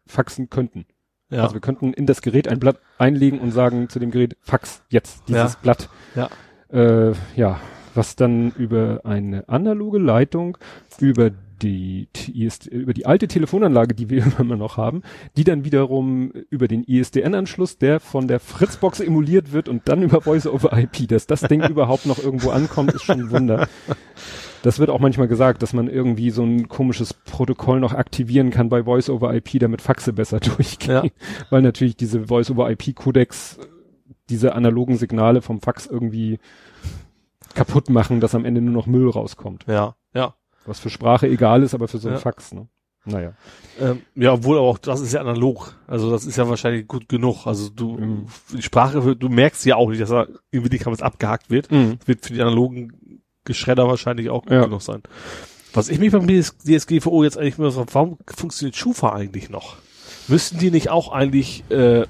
faxen 0.07 0.51
könnten. 0.51 0.87
Ja. 1.31 1.43
Also 1.43 1.55
wir 1.55 1.61
könnten 1.61 1.93
in 1.93 2.07
das 2.07 2.23
Gerät 2.23 2.49
ein 2.49 2.59
Blatt 2.61 2.79
einlegen 2.99 3.39
und 3.41 3.51
sagen 3.53 3.89
zu 3.89 3.99
dem 3.99 4.11
Gerät, 4.11 4.37
fax 4.41 4.83
jetzt 4.91 5.23
dieses 5.29 5.53
Ja. 5.55 5.59
Blatt. 5.63 5.89
Ja. 6.17 6.29
Äh, 6.73 7.13
ja, 7.37 7.61
was 7.95 8.17
dann 8.17 8.53
über 8.53 9.01
eine 9.05 9.49
analoge 9.49 9.99
Leitung 9.99 10.59
über 11.01 11.31
die 11.63 12.09
über 12.71 12.93
die 12.93 13.07
alte 13.07 13.29
Telefonanlage, 13.29 13.95
die 13.95 14.11
wir 14.11 14.25
immer 14.39 14.57
noch 14.57 14.77
haben, 14.77 15.03
die 15.37 15.45
dann 15.45 15.65
wiederum 15.65 16.31
über 16.51 16.69
den 16.69 16.85
ISDN-Anschluss, 16.85 17.79
der 17.79 18.01
von 18.01 18.29
der 18.29 18.41
Fritzbox 18.41 19.01
emuliert 19.01 19.53
wird 19.53 19.69
und 19.69 19.89
dann 19.89 20.03
über 20.03 20.21
Voice 20.21 20.47
over 20.47 20.77
IP, 20.77 21.09
dass 21.09 21.27
das 21.27 21.41
Ding 21.43 21.63
überhaupt 21.69 22.07
noch 22.07 22.19
irgendwo 22.19 22.51
ankommt, 22.51 22.93
ist 22.93 23.05
schon 23.05 23.21
ein 23.21 23.31
Wunder. 23.31 23.69
Das 24.63 24.79
wird 24.79 24.91
auch 24.91 25.01
manchmal 25.01 25.29
gesagt, 25.29 25.63
dass 25.63 25.73
man 25.73 25.89
irgendwie 25.89 26.31
so 26.31 26.43
ein 26.43 26.69
komisches 26.69 27.15
Protokoll 27.15 27.81
noch 27.81 27.95
aktivieren 27.95 28.51
kann 28.51 28.69
bei 28.69 28.83
Voice 28.83 29.09
over 29.09 29.33
IP, 29.35 29.61
damit 29.61 29.81
Faxe 29.81 30.13
besser 30.13 30.41
durchgehen. 30.57 31.05
Ja. 31.05 31.05
Weil 31.51 31.63
natürlich 31.63 31.97
diese 31.97 32.27
Voice 32.27 32.51
over 32.51 32.71
IP 32.71 32.95
Codex 32.95 33.59
diese 34.29 34.55
analogen 34.55 34.97
Signale 34.97 35.43
vom 35.43 35.61
Fax 35.61 35.87
irgendwie 35.87 36.39
kaputt 37.55 37.89
machen, 37.91 38.21
dass 38.21 38.35
am 38.35 38.45
Ende 38.45 38.61
nur 38.61 38.75
noch 38.75 38.87
Müll 38.87 39.09
rauskommt. 39.09 39.65
Ja, 39.67 39.95
ja. 40.15 40.35
Was 40.67 40.81
für 40.81 40.91
Sprache 40.91 41.29
egal 41.29 41.63
ist, 41.63 41.75
aber 41.75 41.89
für 41.89 41.99
so 41.99 42.09
ein 42.09 42.15
Ja. 42.15 42.21
Fax, 42.21 42.53
ne? 42.53 42.67
Naja. 43.05 43.35
Ähm, 43.81 44.03
ja, 44.17 44.33
obwohl 44.33 44.59
auch 44.59 44.79
das 44.79 45.01
ist 45.01 45.13
ja 45.13 45.21
analog. 45.21 45.77
Also 45.87 46.11
das 46.11 46.27
ist 46.27 46.37
ja 46.37 46.49
wahrscheinlich 46.49 46.89
gut 46.89 47.09
genug. 47.09 47.47
Also 47.47 47.69
du 47.69 47.97
Mhm. 47.97 48.27
die 48.53 48.63
Sprache, 48.63 49.15
du 49.15 49.29
merkst 49.29 49.65
ja 49.65 49.77
auch 49.77 49.91
nicht, 49.91 50.03
dass 50.03 50.11
da 50.11 50.27
irgendwie 50.51 50.71
die 50.71 50.79
Kamera 50.79 51.05
abgehakt 51.07 51.49
wird. 51.49 51.71
Mhm. 51.71 51.99
Das 52.01 52.09
wird 52.09 52.27
für 52.27 52.33
die 52.35 52.43
analogen 52.43 53.21
Geschredder 53.45 53.87
wahrscheinlich 53.87 54.29
auch 54.29 54.43
gut 54.43 54.51
Ja. 54.51 54.65
genug 54.65 54.83
sein. 54.83 55.03
Was 55.73 55.89
ich 55.89 56.01
mich 56.01 56.11
beim 56.11 56.27
DS 56.27 56.57
DSGVO 56.59 57.23
jetzt 57.23 57.39
eigentlich 57.39 57.59
immer 57.59 57.71
so, 57.71 57.87
warum 57.93 58.19
funktioniert 58.27 58.75
Schufa 58.75 59.13
eigentlich 59.13 59.51
noch? 59.51 59.77
Müssten 60.27 60.59
die 60.59 60.73
nicht 60.73 60.89
auch 60.91 61.13
eigentlich, 61.13 61.63
äh, 61.71 62.07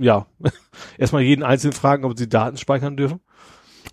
ja, 0.00 0.26
erstmal 0.98 1.22
jeden 1.22 1.42
einzeln 1.42 1.72
fragen, 1.72 2.04
ob 2.04 2.18
sie 2.18 2.28
Daten 2.28 2.56
speichern 2.56 2.96
dürfen? 2.96 3.20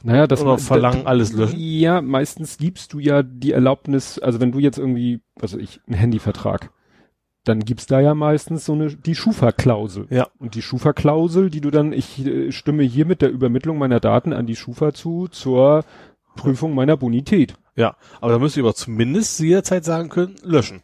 Naja, 0.03 0.28
das 0.28 0.41
Oder 0.41 0.58
verlangen 0.58 1.03
da- 1.03 1.10
alles 1.10 1.34
löschen? 1.34 1.58
Ja, 1.60 2.01
meistens 2.01 2.58
gibst 2.58 2.93
du 2.93 2.99
ja 2.99 3.24
die 3.24 3.51
Erlaubnis, 3.51 4.20
also 4.20 4.39
wenn 4.39 4.51
du 4.51 4.60
jetzt 4.60 4.78
irgendwie, 4.78 5.22
also 5.41 5.58
ich, 5.58 5.82
einen 5.88 5.97
Handyvertrag, 5.97 6.72
dann 7.43 7.62
gibt's 7.62 7.88
da 7.88 7.99
ja 7.99 8.14
meistens 8.14 8.66
so 8.66 8.74
eine, 8.74 8.93
die 8.93 9.16
Schufa-Klausel. 9.16 10.08
Ja. 10.10 10.28
Und 10.38 10.55
die 10.55 10.62
Schufa-Klausel, 10.62 11.49
die 11.49 11.62
du 11.62 11.72
dann, 11.72 11.93
ich 11.93 12.26
äh, 12.26 12.51
stimme 12.51 12.84
hier 12.84 13.05
mit 13.05 13.22
der 13.22 13.32
Übermittlung 13.32 13.78
meiner 13.78 13.99
Daten 13.99 14.34
an 14.34 14.45
die 14.47 14.55
Schufa 14.55 14.93
zu, 14.93 15.28
zur 15.30 15.86
Prüfung 16.36 16.76
meiner 16.76 16.97
Bonität. 16.97 17.55
Ja, 17.76 17.95
aber 18.22 18.34
da 18.34 18.39
müsst 18.39 18.58
ihr 18.58 18.64
aber 18.64 18.76
zumindest 18.76 19.39
jederzeit 19.39 19.86
sagen 19.86 20.10
können, 20.10 20.36
löschen. 20.43 20.82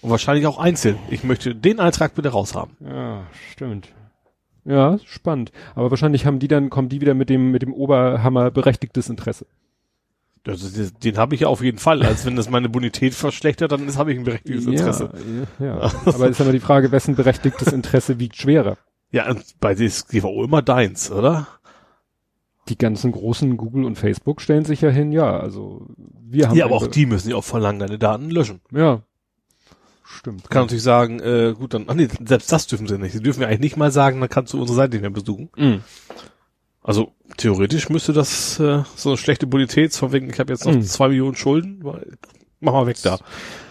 Und 0.00 0.10
wahrscheinlich 0.10 0.46
auch 0.46 0.58
einzeln. 0.58 0.98
Ich 1.10 1.24
möchte 1.24 1.54
den 1.54 1.80
Eintrag 1.80 2.14
bitte 2.14 2.28
raushaben. 2.28 2.76
Ja, 2.80 3.22
stimmt. 3.52 3.88
Ja, 4.64 4.98
spannend. 5.04 5.52
Aber 5.74 5.90
wahrscheinlich 5.90 6.26
haben 6.26 6.38
die 6.38 6.48
dann, 6.48 6.70
kommen 6.70 6.88
die 6.88 7.00
wieder 7.00 7.14
mit 7.14 7.28
dem, 7.28 7.50
mit 7.50 7.62
dem 7.62 7.74
Oberhammer 7.74 8.50
berechtigtes 8.50 9.08
Interesse. 9.08 9.46
Also, 10.46 10.68
den 10.68 10.90
den 11.02 11.16
habe 11.16 11.34
ich 11.34 11.42
ja 11.42 11.48
auf 11.48 11.62
jeden 11.62 11.78
Fall. 11.78 12.02
Als 12.02 12.26
wenn 12.26 12.36
das 12.36 12.50
meine 12.50 12.68
Bonität 12.68 13.14
verschlechtert, 13.14 13.72
dann 13.72 13.94
habe 13.96 14.12
ich 14.12 14.18
ein 14.18 14.24
berechtigtes 14.24 14.66
Interesse. 14.66 15.10
Ja, 15.58 15.66
ja. 15.66 15.92
Aber 16.04 16.28
ist 16.28 16.40
aber 16.40 16.52
die 16.52 16.60
Frage, 16.60 16.92
wessen 16.92 17.14
berechtigtes 17.14 17.72
Interesse 17.72 18.18
wiegt 18.18 18.36
schwerer? 18.36 18.76
Ja, 19.10 19.34
bei 19.60 19.74
DSGVO 19.74 20.44
immer 20.44 20.60
deins, 20.60 21.10
oder? 21.10 21.46
Die 22.68 22.78
ganzen 22.78 23.12
großen 23.12 23.56
Google 23.56 23.84
und 23.84 23.96
Facebook 23.96 24.40
stellen 24.40 24.64
sich 24.64 24.80
ja 24.80 24.88
hin, 24.88 25.12
ja, 25.12 25.38
also 25.38 25.86
wir 25.96 26.48
haben 26.48 26.56
Ja, 26.56 26.64
aber 26.64 26.76
auch 26.76 26.86
die 26.86 27.06
müssen 27.06 27.30
ja 27.30 27.36
auch 27.36 27.44
verlangen, 27.44 27.78
deine 27.78 27.98
Daten 27.98 28.30
löschen. 28.30 28.60
Ja. 28.72 29.02
Stimmt. 30.18 30.48
Kann 30.50 30.62
natürlich 30.62 30.82
sagen, 30.82 31.20
äh, 31.20 31.54
gut, 31.58 31.74
dann, 31.74 31.84
ach 31.88 31.94
nee, 31.94 32.08
selbst 32.26 32.50
das 32.52 32.66
dürfen 32.66 32.86
sie 32.86 32.98
nicht. 32.98 33.12
Sie 33.12 33.20
dürfen 33.22 33.40
ja 33.42 33.48
eigentlich 33.48 33.60
nicht 33.60 33.76
mal 33.76 33.90
sagen, 33.90 34.20
dann 34.20 34.28
kannst 34.28 34.52
du 34.52 34.60
unsere 34.60 34.76
Seite 34.76 34.92
nicht 34.92 35.02
mehr 35.02 35.10
besuchen. 35.10 35.50
Mhm. 35.56 35.80
Also 36.82 37.12
theoretisch 37.38 37.88
müsste 37.88 38.12
das 38.12 38.60
äh, 38.60 38.82
so 38.94 39.10
eine 39.10 39.16
schlechte 39.18 39.46
Bonität, 39.46 39.94
von 39.94 40.12
wegen, 40.12 40.28
ich 40.30 40.38
habe 40.38 40.52
jetzt 40.52 40.66
noch 40.66 40.74
Mhm. 40.74 40.82
zwei 40.82 41.08
Millionen 41.08 41.34
Schulden, 41.36 41.82
mach 42.60 42.72
mal 42.72 42.86
weg 42.86 42.96
da. 43.02 43.18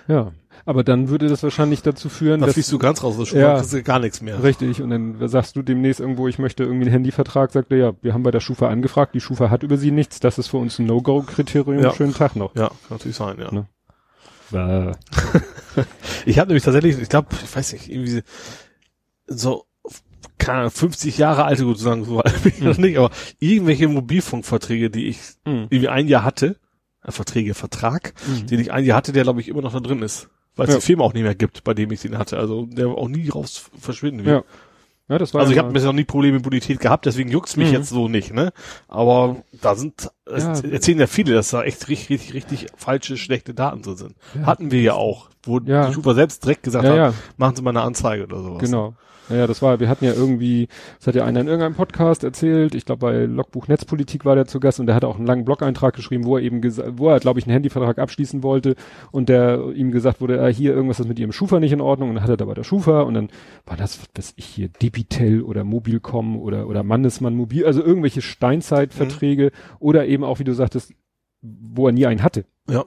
Ja. 0.07 0.31
Aber 0.65 0.83
dann 0.85 1.09
würde 1.09 1.27
das 1.27 1.43
wahrscheinlich 1.43 1.81
dazu 1.81 2.07
führen, 2.07 2.39
Da 2.39 2.45
dass 2.45 2.53
fließt 2.53 2.71
du 2.71 2.79
ganz 2.79 3.03
raus, 3.03 3.17
das 3.17 3.31
Ja. 3.31 3.61
du 3.61 3.83
gar 3.83 3.99
nichts 3.99 4.21
mehr. 4.21 4.41
Richtig, 4.41 4.81
und 4.81 4.89
dann 4.91 5.27
sagst 5.27 5.55
du 5.57 5.61
demnächst 5.61 5.99
irgendwo, 5.99 6.27
ich 6.29 6.39
möchte 6.39 6.63
irgendwie 6.63 6.85
einen 6.85 6.91
Handyvertrag, 6.91 7.51
sagt 7.51 7.71
er, 7.71 7.77
ja, 7.77 7.93
wir 8.01 8.13
haben 8.13 8.23
bei 8.23 8.31
der 8.31 8.39
Schufa 8.39 8.69
angefragt, 8.69 9.13
die 9.13 9.19
Schufa 9.19 9.49
hat 9.49 9.63
über 9.63 9.75
sie 9.77 9.91
nichts, 9.91 10.19
das 10.21 10.37
ist 10.39 10.47
für 10.47 10.57
uns 10.57 10.79
ein 10.79 10.85
No-Go-Kriterium, 10.85 11.83
Ja. 11.83 11.93
schönen 11.93 12.13
Tag 12.13 12.35
noch. 12.37 12.55
Ja, 12.55 12.69
kann 12.69 12.77
natürlich 12.91 13.17
sein, 13.17 13.37
ja. 13.39 13.51
Ne? 13.51 13.65
Äh, 14.51 14.91
Ich 16.25 16.37
habe 16.39 16.49
nämlich 16.49 16.63
tatsächlich, 16.63 16.99
ich 16.99 17.09
glaube, 17.09 17.29
ich 17.43 17.55
weiß 17.55 17.73
nicht, 17.73 17.89
irgendwie 17.89 18.21
so 19.27 19.65
keine 20.37 20.59
Ahnung, 20.59 20.71
50 20.71 21.17
Jahre 21.17 21.45
alte, 21.45 21.63
gut 21.63 21.77
zu 21.77 21.83
sagen, 21.83 22.03
so 22.05 22.19
alt 22.19 22.43
bin 22.43 22.51
ich 22.55 22.61
noch 22.61 22.77
nicht, 22.77 22.97
aber 22.97 23.11
irgendwelche 23.39 23.87
Mobilfunkverträge, 23.87 24.89
die 24.89 25.07
ich 25.07 25.19
Mhm. 25.45 25.67
irgendwie 25.69 25.87
ein 25.89 26.07
Jahr 26.07 26.23
hatte, 26.23 26.57
äh, 27.03 27.11
Verträge, 27.11 27.53
Vertrag, 27.53 28.13
Mhm. 28.27 28.47
den 28.47 28.59
ich 28.59 28.71
ein 28.71 28.83
Jahr 28.83 28.97
hatte, 28.97 29.13
der 29.13 29.23
glaube 29.23 29.39
ich 29.41 29.47
immer 29.47 29.61
noch 29.61 29.71
da 29.73 29.79
drin 29.79 30.01
ist. 30.01 30.29
Weil 30.55 30.67
es 30.67 30.73
Ja. 30.73 30.79
die 30.79 30.85
Firma 30.85 31.03
auch 31.05 31.13
nicht 31.13 31.23
mehr 31.23 31.33
gibt, 31.35 31.63
bei 31.63 31.73
dem 31.73 31.91
ich 31.91 32.01
den 32.01 32.17
hatte. 32.17 32.37
Also 32.37 32.65
der 32.67 32.87
auch 32.89 33.07
nie 33.07 33.29
raus 33.29 33.69
verschwinden 33.79 34.25
wird. 34.25 34.43
Ja. 34.45 34.51
Ja, 35.09 35.17
das 35.17 35.33
war 35.33 35.41
Also 35.41 35.51
ich 35.51 35.57
ja 35.57 35.63
habe 35.63 35.69
mal- 35.69 35.73
bisher 35.73 35.87
noch 35.87 35.93
nie 35.95 36.05
Probleme 36.05 36.35
mit 36.35 36.43
Bonität 36.43 36.79
gehabt, 36.79 37.05
deswegen 37.05 37.29
juckt's 37.29 37.57
mich 37.57 37.67
Mhm. 37.69 37.73
jetzt 37.73 37.89
so 37.89 38.07
nicht, 38.07 38.33
ne? 38.33 38.53
Aber 38.87 39.37
da 39.61 39.75
sind, 39.75 40.09
es 40.25 40.43
Ja. 40.63 40.69
erzählen 40.71 40.99
ja 40.99 41.07
viele, 41.07 41.33
dass 41.33 41.49
da 41.49 41.61
echt 41.63 41.89
richtig, 41.89 42.09
richtig, 42.09 42.33
richtig 42.33 42.67
falsche, 42.77 43.17
schlechte 43.17 43.53
Daten 43.53 43.81
drin 43.81 43.97
sind. 43.97 44.15
Ja. 44.33 44.45
Hatten 44.45 44.71
wir 44.71 44.81
ja 44.81 44.93
auch, 44.93 45.29
wo 45.43 45.59
Ja. 45.59 45.87
die 45.87 45.93
Schufa 45.93 46.13
selbst 46.13 46.43
direkt 46.45 46.63
gesagt 46.63 46.87
hat, 46.87 47.13
machen 47.37 47.55
Sie 47.55 47.61
mal 47.61 47.71
eine 47.71 47.81
Anzeige 47.81 48.23
oder 48.23 48.41
sowas. 48.41 48.59
genau. 48.63 48.93
Ja, 49.29 49.37
ja, 49.37 49.47
das 49.47 49.61
war, 49.61 49.79
wir 49.79 49.89
hatten 49.89 50.05
ja 50.05 50.13
irgendwie, 50.13 50.67
das 50.97 51.07
hat 51.07 51.15
ja 51.15 51.23
einer 51.23 51.41
in 51.41 51.47
irgendeinem 51.47 51.75
Podcast 51.75 52.23
erzählt, 52.23 52.75
ich 52.75 52.85
glaube 52.85 52.99
bei 52.99 53.25
Logbuch 53.25 53.67
Netzpolitik 53.67 54.25
war 54.25 54.35
der 54.35 54.45
zu 54.45 54.59
Gast 54.59 54.79
und 54.79 54.87
der 54.87 54.95
hat 54.95 55.05
auch 55.05 55.15
einen 55.15 55.25
langen 55.25 55.45
Blog-Eintrag 55.45 55.95
geschrieben, 55.95 56.25
wo 56.25 56.37
er 56.37 56.43
eben 56.43 56.61
gesagt, 56.61 56.93
wo 56.97 57.09
er, 57.09 57.19
glaube 57.19 57.39
ich, 57.39 57.45
einen 57.45 57.53
Handyvertrag 57.53 57.99
abschließen 57.99 58.43
wollte 58.43 58.75
und 59.11 59.29
der 59.29 59.71
ihm 59.73 59.91
gesagt 59.91 60.19
wurde, 60.19 60.41
ah, 60.43 60.47
hier 60.47 60.73
irgendwas 60.73 60.99
ist 60.99 61.07
mit 61.07 61.19
ihrem 61.19 61.31
Schufa 61.31 61.59
nicht 61.59 61.71
in 61.71 61.81
Ordnung 61.81 62.09
und 62.09 62.15
dann 62.15 62.23
hat 62.23 62.29
er 62.29 62.37
da 62.37 62.45
bei 62.45 62.53
der 62.53 62.63
Schufa 62.63 63.01
und 63.01 63.13
dann 63.13 63.29
war 63.65 63.77
das, 63.77 63.99
was 63.99 64.09
weiß 64.15 64.33
ich 64.35 64.45
hier, 64.45 64.69
Debitel 64.69 65.41
oder 65.41 65.63
Mobilcom 65.63 66.37
oder, 66.37 66.67
oder 66.67 66.83
Mannesmann 66.83 67.35
Mobil, 67.35 67.65
also 67.65 67.81
irgendwelche 67.81 68.21
Steinzeitverträge 68.21 69.51
oder 69.79 70.05
eben 70.05 70.23
auch, 70.23 70.39
wie 70.39 70.43
du 70.43 70.53
sagtest, 70.53 70.93
wo 71.41 71.87
er 71.87 71.93
nie 71.93 72.05
einen 72.05 72.23
hatte. 72.23 72.45
Ja. 72.69 72.85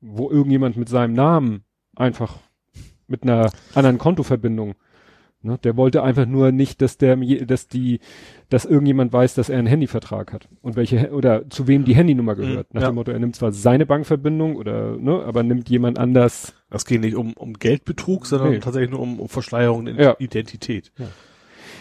Wo 0.00 0.30
irgendjemand 0.30 0.76
mit 0.76 0.88
seinem 0.88 1.14
Namen 1.14 1.64
einfach 1.96 2.38
mit 3.06 3.22
einer 3.24 3.50
anderen 3.74 3.98
Kontoverbindung 3.98 4.74
Ne, 5.42 5.56
der 5.64 5.74
wollte 5.78 6.02
einfach 6.02 6.26
nur 6.26 6.52
nicht, 6.52 6.82
dass 6.82 6.98
der, 6.98 7.16
dass 7.16 7.66
die, 7.66 8.00
dass 8.50 8.66
irgendjemand 8.66 9.10
weiß, 9.10 9.34
dass 9.34 9.48
er 9.48 9.58
einen 9.58 9.66
Handyvertrag 9.68 10.34
hat 10.34 10.48
und 10.60 10.76
welche 10.76 11.12
oder 11.12 11.48
zu 11.48 11.66
wem 11.66 11.86
die 11.86 11.94
Handynummer 11.94 12.34
gehört. 12.34 12.74
Nach 12.74 12.82
ja. 12.82 12.88
dem 12.90 12.96
Motto, 12.96 13.10
er 13.10 13.18
nimmt 13.18 13.36
zwar 13.36 13.50
seine 13.52 13.86
Bankverbindung 13.86 14.56
oder 14.56 14.98
ne, 14.98 15.22
aber 15.24 15.42
nimmt 15.42 15.70
jemand 15.70 15.98
anders. 15.98 16.52
Das 16.68 16.84
geht 16.84 17.00
nicht 17.00 17.16
um, 17.16 17.32
um 17.32 17.54
Geldbetrug, 17.54 18.26
sondern 18.26 18.50
Nee. 18.50 18.58
tatsächlich 18.58 18.90
nur 18.90 19.00
um, 19.00 19.18
um 19.18 19.30
Verschleierung 19.30 19.86
der 19.86 19.94
Ja. 19.94 20.16
Identität. 20.18 20.92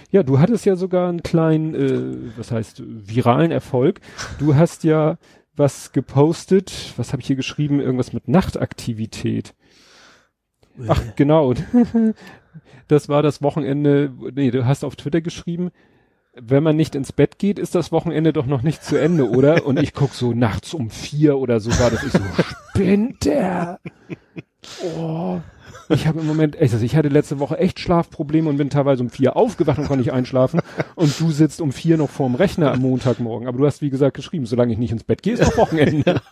Ja, 0.09 0.23
du 0.23 0.39
hattest 0.39 0.65
ja 0.65 0.77
sogar 0.77 1.09
einen 1.09 1.21
kleinen, 1.21 1.75
äh, 1.75 2.37
was 2.37 2.51
heißt 2.51 2.81
viralen 2.85 3.51
Erfolg. 3.51 3.99
Du 4.39 4.55
hast 4.55 4.85
ja 4.85 5.17
was 5.57 5.91
gepostet. 5.91 6.93
Was 6.95 7.11
habe 7.11 7.21
ich 7.21 7.27
hier 7.27 7.35
geschrieben? 7.35 7.81
Irgendwas 7.81 8.13
mit 8.13 8.29
Nachtaktivität. 8.29 9.53
Ach, 10.87 11.01
genau. 11.17 11.53
Das 12.89 13.07
war 13.07 13.23
das 13.23 13.41
Wochenende, 13.41 14.11
nee, 14.33 14.51
du 14.51 14.65
hast 14.65 14.83
auf 14.83 14.95
Twitter 14.95 15.21
geschrieben, 15.21 15.69
wenn 16.33 16.63
man 16.63 16.75
nicht 16.75 16.95
ins 16.95 17.11
Bett 17.11 17.37
geht, 17.37 17.59
ist 17.59 17.75
das 17.75 17.91
Wochenende 17.91 18.33
doch 18.33 18.47
noch 18.47 18.63
nicht 18.63 18.83
zu 18.83 18.97
Ende, 18.97 19.29
oder? 19.29 19.65
Und 19.65 19.79
ich 19.79 19.93
guck 19.93 20.13
so 20.13 20.33
nachts 20.33 20.73
um 20.73 20.89
vier 20.89 21.37
oder 21.37 21.59
so 21.59 21.69
war 21.79 21.91
das. 21.91 22.03
Ich 22.03 22.11
so, 22.11 22.19
spinnt 22.71 23.25
der? 23.25 23.79
Oh. 24.95 25.39
Ich 25.89 26.07
habe 26.07 26.19
im 26.19 26.27
Moment, 26.27 26.55
echt, 26.55 26.73
also 26.73 26.85
ich 26.85 26.95
hatte 26.95 27.09
letzte 27.09 27.39
Woche 27.39 27.57
echt 27.57 27.79
Schlafprobleme 27.79 28.49
und 28.49 28.57
bin 28.57 28.69
teilweise 28.69 29.03
um 29.03 29.09
vier 29.09 29.35
aufgewacht 29.35 29.79
und 29.79 29.87
konnte 29.87 30.03
nicht 30.03 30.13
einschlafen. 30.13 30.61
Und 30.95 31.19
du 31.19 31.31
sitzt 31.31 31.61
um 31.61 31.71
vier 31.71 31.97
noch 31.97 32.09
vorm 32.09 32.35
Rechner 32.35 32.71
am 32.71 32.81
Montagmorgen. 32.81 33.47
Aber 33.47 33.57
du 33.57 33.65
hast, 33.65 33.81
wie 33.81 33.89
gesagt, 33.89 34.15
geschrieben, 34.15 34.45
solange 34.45 34.71
ich 34.73 34.79
nicht 34.79 34.91
ins 34.91 35.03
Bett 35.03 35.23
gehe, 35.23 35.33
ist 35.33 35.43
doch 35.43 35.57
Wochenende. 35.57 36.21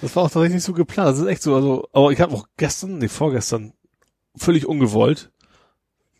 Das 0.00 0.14
war 0.14 0.24
auch 0.24 0.28
tatsächlich 0.28 0.56
nicht 0.56 0.64
so 0.64 0.74
geplant. 0.74 1.10
Das 1.10 1.18
ist 1.18 1.26
echt 1.26 1.42
so. 1.42 1.54
Also, 1.54 1.88
aber 1.92 2.10
ich 2.12 2.20
habe 2.20 2.34
auch 2.34 2.46
gestern, 2.56 2.98
nee, 2.98 3.08
vorgestern, 3.08 3.72
völlig 4.36 4.66
ungewollt, 4.66 5.30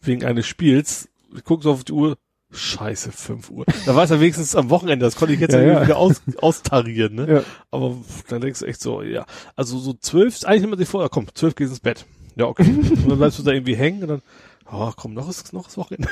wegen 0.07 0.25
eines 0.25 0.47
Spiels, 0.47 1.09
ich 1.35 1.45
gucke 1.45 1.63
so 1.63 1.73
auf 1.73 1.85
die 1.85 1.93
Uhr, 1.93 2.17
scheiße, 2.51 3.13
5 3.13 3.51
Uhr. 3.51 3.65
Da 3.87 3.95
war 3.95 4.05
es 4.05 4.11
ja 4.11 4.21
wenigstens 4.21 4.55
am 4.55 4.71
Wochenende, 4.71 5.05
das 5.05 5.17
konnte 5.17 5.35
ich 5.35 5.41
jetzt 5.41 5.55
Ja, 5.55 5.63
ja. 5.63 5.83
wieder 5.83 5.97
aus, 5.97 6.23
austarieren, 6.39 7.15
ne? 7.15 7.33
Ja. 7.33 7.43
Aber 7.71 7.97
dann 8.29 8.41
denkst 8.41 8.61
du 8.61 8.67
echt 8.67 8.81
so, 8.81 9.03
ja. 9.03 9.27
Also 9.57 9.79
so 9.79 9.93
zwölf, 9.95 10.45
eigentlich 10.45 10.63
nimmt 10.63 10.73
man 10.73 10.79
sich 10.79 10.89
vor, 10.89 11.03
ja, 11.03 11.09
komm, 11.09 11.27
zwölf 11.35 11.55
gehst 11.55 11.71
ins 11.71 11.81
Bett. 11.81 12.07
Ja, 12.37 12.47
okay. 12.47 12.65
und 12.65 13.09
dann 13.09 13.19
bleibst 13.19 13.39
du 13.39 13.43
da 13.43 13.53
irgendwie 13.53 13.77
hängen 13.77 14.03
und 14.03 14.09
dann, 14.09 14.23
oh, 14.71 14.93
komm, 14.97 15.15
noch 15.15 15.29
ist 15.29 15.53
noch 15.53 15.69
ist 15.69 15.77
Wochenende. 15.77 16.09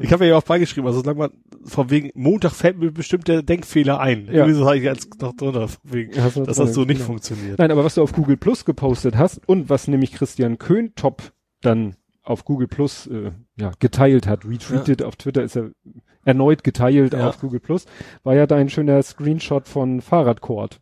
Ich 0.00 0.12
habe 0.12 0.26
ja 0.26 0.36
auch 0.36 0.42
beigeschrieben, 0.42 0.88
also 0.88 1.00
solange 1.00 1.18
man 1.18 1.30
von 1.64 1.88
wegen 1.90 2.10
Montag 2.14 2.52
fällt 2.52 2.78
mir 2.78 2.90
bestimmt 2.90 3.28
der 3.28 3.42
Denkfehler 3.42 4.00
ein. 4.00 4.26
Ja. 4.26 4.32
Irgendwie 4.32 4.54
so 4.54 4.66
habe 4.66 4.78
ich 4.78 4.84
ganz 4.84 5.08
noch 5.20 5.34
drunter, 5.36 5.68
wegen, 5.84 6.12
dass 6.12 6.34
drin, 6.34 6.44
das 6.46 6.74
so 6.74 6.80
nicht 6.80 6.96
genau. 6.96 7.06
funktioniert. 7.06 7.58
Nein, 7.58 7.70
aber 7.70 7.84
was 7.84 7.94
du 7.94 8.02
auf 8.02 8.12
Google 8.12 8.36
Plus 8.36 8.64
gepostet 8.64 9.16
hast 9.16 9.40
und 9.46 9.70
was 9.70 9.86
nämlich 9.86 10.12
Christian 10.12 10.58
Köhntop 10.58 11.22
dann 11.60 11.94
auf 12.26 12.44
Google 12.44 12.68
Plus 12.68 13.06
äh, 13.06 13.30
ja, 13.58 13.72
geteilt 13.78 14.26
hat, 14.26 14.44
retweetet 14.44 15.02
auf 15.02 15.16
Twitter 15.16 15.42
ist 15.42 15.56
er 15.56 15.70
erneut 16.24 16.64
geteilt 16.64 17.12
Ja. 17.14 17.28
auf 17.28 17.40
Google 17.40 17.60
Plus, 17.60 17.86
war 18.24 18.34
ja 18.34 18.46
dein 18.46 18.68
schöner 18.68 19.02
Screenshot 19.02 19.68
von 19.68 20.00
Fahrradcourt. 20.00 20.80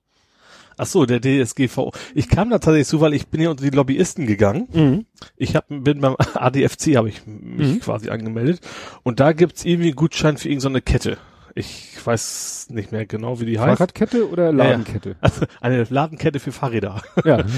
Ach 0.77 0.87
so, 0.87 1.07
der 1.07 1.21
DSGVO. 1.21 1.93
Ich 2.17 2.29
kam 2.29 2.51
da 2.51 2.59
tatsächlich 2.59 2.89
zu, 2.89 3.01
weil 3.01 3.15
ich 3.15 3.29
bin 3.29 3.41
ja 3.41 3.51
unter 3.51 3.63
die 3.63 3.71
Lobbyisten 3.77 4.27
gegangen. 4.27 4.67
Mhm. 4.73 5.07
Ich 5.37 5.55
hab, 5.55 5.69
bin 5.69 6.01
beim 6.01 6.17
ADFC 6.35 6.97
habe 6.97 7.09
ich 7.11 7.25
mich 7.27 7.75
Mhm. 7.75 7.81
quasi 7.81 8.09
angemeldet 8.11 8.61
und 9.05 9.21
da 9.21 9.33
gibt's 9.33 9.65
irgendwie 9.65 9.89
einen 9.91 9.97
Gutschein 9.97 10.37
für 10.37 10.49
irgendeine 10.49 10.81
Kette. 10.83 11.19
Ich 11.57 12.05
weiß 12.05 12.67
nicht 12.71 12.91
mehr 12.91 13.07
genau, 13.07 13.39
wie 13.41 13.47
die 13.47 13.61
heißt. 13.61 13.79
Fahrradkette 13.79 14.29
oder 14.29 14.47
ja. 14.47 14.51
Ladenkette? 14.51 15.15
Also 15.21 15.47
eine 15.61 15.87
Ladenkette 15.89 16.41
für 16.41 16.51
Fahrräder. 16.53 17.03
Ja. 17.25 17.45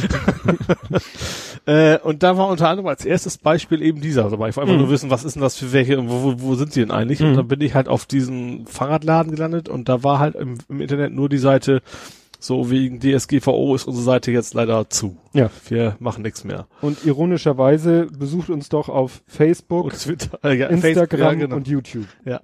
Äh, 1.68 1.98
und 1.98 2.22
da 2.22 2.36
war 2.36 2.46
unter 2.48 2.68
anderem 2.68 2.86
als 2.86 3.04
erstes 3.04 3.38
Beispiel 3.38 3.82
eben 3.82 4.00
dieser 4.00 4.30
dabei. 4.30 4.50
Ich 4.50 4.56
wollte 4.56 4.68
einfach 4.70 4.74
Mhm. 4.76 4.82
nur 4.84 4.90
wissen, 4.90 5.10
was 5.10 5.24
ist 5.24 5.34
denn 5.34 5.42
das 5.42 5.56
für 5.56 5.72
welche 5.72 5.98
und 5.98 6.08
wo, 6.08 6.22
wo, 6.22 6.34
wo 6.40 6.54
sind 6.54 6.72
sie 6.72 6.78
denn 6.78 6.92
eigentlich? 6.92 7.18
Mhm. 7.18 7.30
Und 7.30 7.34
dann 7.38 7.48
bin 7.48 7.60
ich 7.60 7.74
halt 7.74 7.88
auf 7.88 8.06
diesen 8.06 8.66
Fahrradladen 8.68 9.32
gelandet 9.34 9.68
und 9.68 9.88
da 9.88 10.04
war 10.04 10.20
halt 10.20 10.36
im, 10.36 10.58
im 10.68 10.80
Internet 10.80 11.12
nur 11.12 11.28
die 11.28 11.38
Seite, 11.38 11.82
so 12.46 12.70
wegen 12.70 13.00
DSGVO 13.00 13.74
ist 13.74 13.86
unsere 13.86 14.04
Seite 14.04 14.30
jetzt 14.30 14.54
leider 14.54 14.88
zu. 14.88 15.16
Ja. 15.32 15.50
Wir 15.68 15.96
machen 15.98 16.22
nichts 16.22 16.44
mehr. 16.44 16.66
Und 16.80 17.04
ironischerweise 17.04 18.06
besucht 18.06 18.50
uns 18.50 18.68
doch 18.68 18.88
auf 18.88 19.22
Facebook, 19.26 19.84
Und 19.86 19.98
Twitter, 20.00 20.38
ja, 20.54 20.68
Instagram 20.68 20.80
Facebook, 20.80 21.18
ja, 21.18 21.34
genau. 21.34 21.56
und 21.56 21.68
YouTube. 21.68 22.06
ja. 22.24 22.40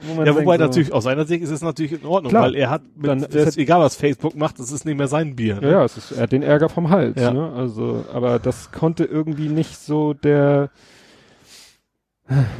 Wo 0.00 0.14
ja, 0.18 0.24
denkt 0.24 0.40
wobei 0.40 0.56
so, 0.56 0.64
natürlich 0.64 0.92
aus 0.92 1.04
seiner 1.04 1.24
Sicht 1.26 1.42
ist 1.44 1.50
es 1.50 1.62
natürlich 1.62 1.92
in 1.92 2.06
Ordnung, 2.06 2.30
Klar. 2.30 2.44
weil 2.44 2.54
er 2.54 2.70
hat, 2.70 2.82
mit, 2.96 3.06
Dann 3.10 3.22
ist 3.22 3.34
ist 3.34 3.58
egal 3.58 3.80
was 3.80 3.94
Facebook 3.96 4.34
macht, 4.36 4.58
das 4.58 4.72
ist 4.72 4.84
nicht 4.84 4.96
mehr 4.96 5.08
sein 5.08 5.36
Bier. 5.36 5.56
Ne? 5.60 5.66
Ja, 5.70 5.70
ja, 5.70 5.84
es 5.84 5.96
ist, 5.96 6.12
er 6.12 6.22
hat 6.24 6.32
den 6.32 6.42
Ärger 6.42 6.68
vom 6.68 6.90
Hals, 6.90 7.20
Ja. 7.20 7.32
ne? 7.32 7.52
Also, 7.52 8.04
aber 8.12 8.38
das 8.38 8.72
konnte 8.72 9.04
irgendwie 9.04 9.48
nicht 9.48 9.78
so 9.78 10.14
der, 10.14 10.70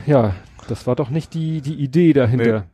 ja, 0.06 0.34
das 0.68 0.86
war 0.86 0.96
doch 0.96 1.10
nicht 1.10 1.34
die, 1.34 1.60
die 1.60 1.74
Idee 1.74 2.12
dahinter. 2.12 2.66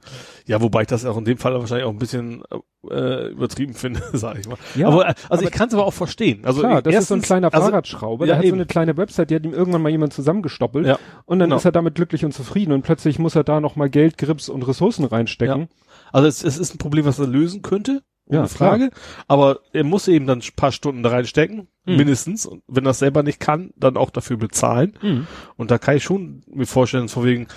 Ja, 0.47 0.61
wobei 0.61 0.82
ich 0.82 0.86
das 0.88 1.05
auch 1.05 1.16
in 1.18 1.24
dem 1.24 1.38
Fall 1.38 1.55
wahrscheinlich 1.55 1.86
auch 1.86 1.90
ein 1.93 1.99
bisschen 1.99 2.43
äh, 2.90 3.28
übertrieben 3.30 3.74
finde, 3.74 4.01
sage 4.12 4.40
ich 4.40 4.49
mal. 4.49 4.57
Ja, 4.74 4.88
aber 4.88 5.05
äh, 5.09 5.09
also 5.09 5.24
aber- 5.30 5.43
ich 5.45 5.51
kann 5.51 5.68
es 5.68 5.74
aber 5.74 5.84
auch 5.86 5.93
verstehen. 5.93 6.45
Also 6.45 6.61
Klar, 6.61 6.82
das 6.82 6.95
ist 6.95 7.09
so 7.09 7.14
ein 7.14 7.18
erstens- 7.18 7.26
kleiner 7.26 7.55
also, 7.55 7.68
Fahrradschrauber, 7.68 8.26
ja, 8.26 8.34
der 8.34 8.38
hat 8.43 8.47
so 8.49 8.55
eine 8.55 8.66
kleine 8.66 8.97
Website, 8.97 9.30
die 9.30 9.36
hat 9.36 9.45
ihm 9.45 9.53
irgendwann 9.55 9.82
mal 9.82 9.90
jemand 9.90 10.12
zusammengestoppelt 10.12 10.86
Ja, 10.86 10.99
und 11.26 11.38
dann 11.38 11.49
genau. 11.51 11.57
ist 11.59 11.64
er 11.64 11.72
damit 11.72 11.95
glücklich 11.95 12.24
und 12.24 12.32
zufrieden 12.32 12.72
und 12.72 12.82
plötzlich 12.82 13.18
muss 13.18 13.34
er 13.36 13.45
da 13.45 13.61
nochmal 13.61 13.88
Geld, 13.90 14.18
Grips 14.18 14.49
und 14.49 14.62
Ressourcen 14.66 15.05
reinstecken. 15.05 15.68
Also 16.12 16.26
es, 16.28 16.43
es 16.43 16.59
ist 16.59 16.74
ein 16.74 16.78
Problem, 16.78 17.05
was 17.05 17.18
er 17.20 17.26
lösen 17.28 17.62
könnte, 17.62 18.03
ohne 18.26 18.38
Ja, 18.40 18.47
Frage. 18.47 18.90
Aber 19.28 19.61
er 19.72 19.84
muss 19.84 20.09
eben 20.09 20.26
dann 20.26 20.38
ein 20.40 20.57
paar 20.57 20.72
Stunden 20.72 21.03
da 21.03 21.11
reinstecken, 21.11 21.68
Mhm. 21.84 21.97
mindestens. 21.97 22.47
Und 22.47 22.62
wenn 22.68 22.84
er 22.86 22.90
es 22.93 23.01
selber 23.01 23.24
nicht 23.24 23.40
kann, 23.40 23.70
dann 23.76 23.97
auch 23.97 24.11
dafür 24.11 24.36
bezahlen. 24.36 24.97
Mhm. 25.03 25.26
Und 25.57 25.72
da 25.72 25.78
kann 25.78 25.97
ich 25.97 26.05
schon 26.05 26.43
mir 26.47 26.66
vorstellen, 26.66 27.09
von 27.09 27.24
wegen 27.24 27.49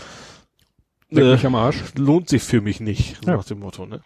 äh, 1.11 1.33
mich 1.33 1.45
am 1.45 1.55
Arsch. 1.55 1.77
lohnt 1.97 2.29
sich 2.29 2.43
für 2.43 2.61
mich 2.61 2.79
nicht, 2.79 3.17
so 3.23 3.31
Ja. 3.31 3.37
nach 3.37 3.45
dem 3.45 3.59
Motto, 3.59 3.85
ne? 3.85 4.01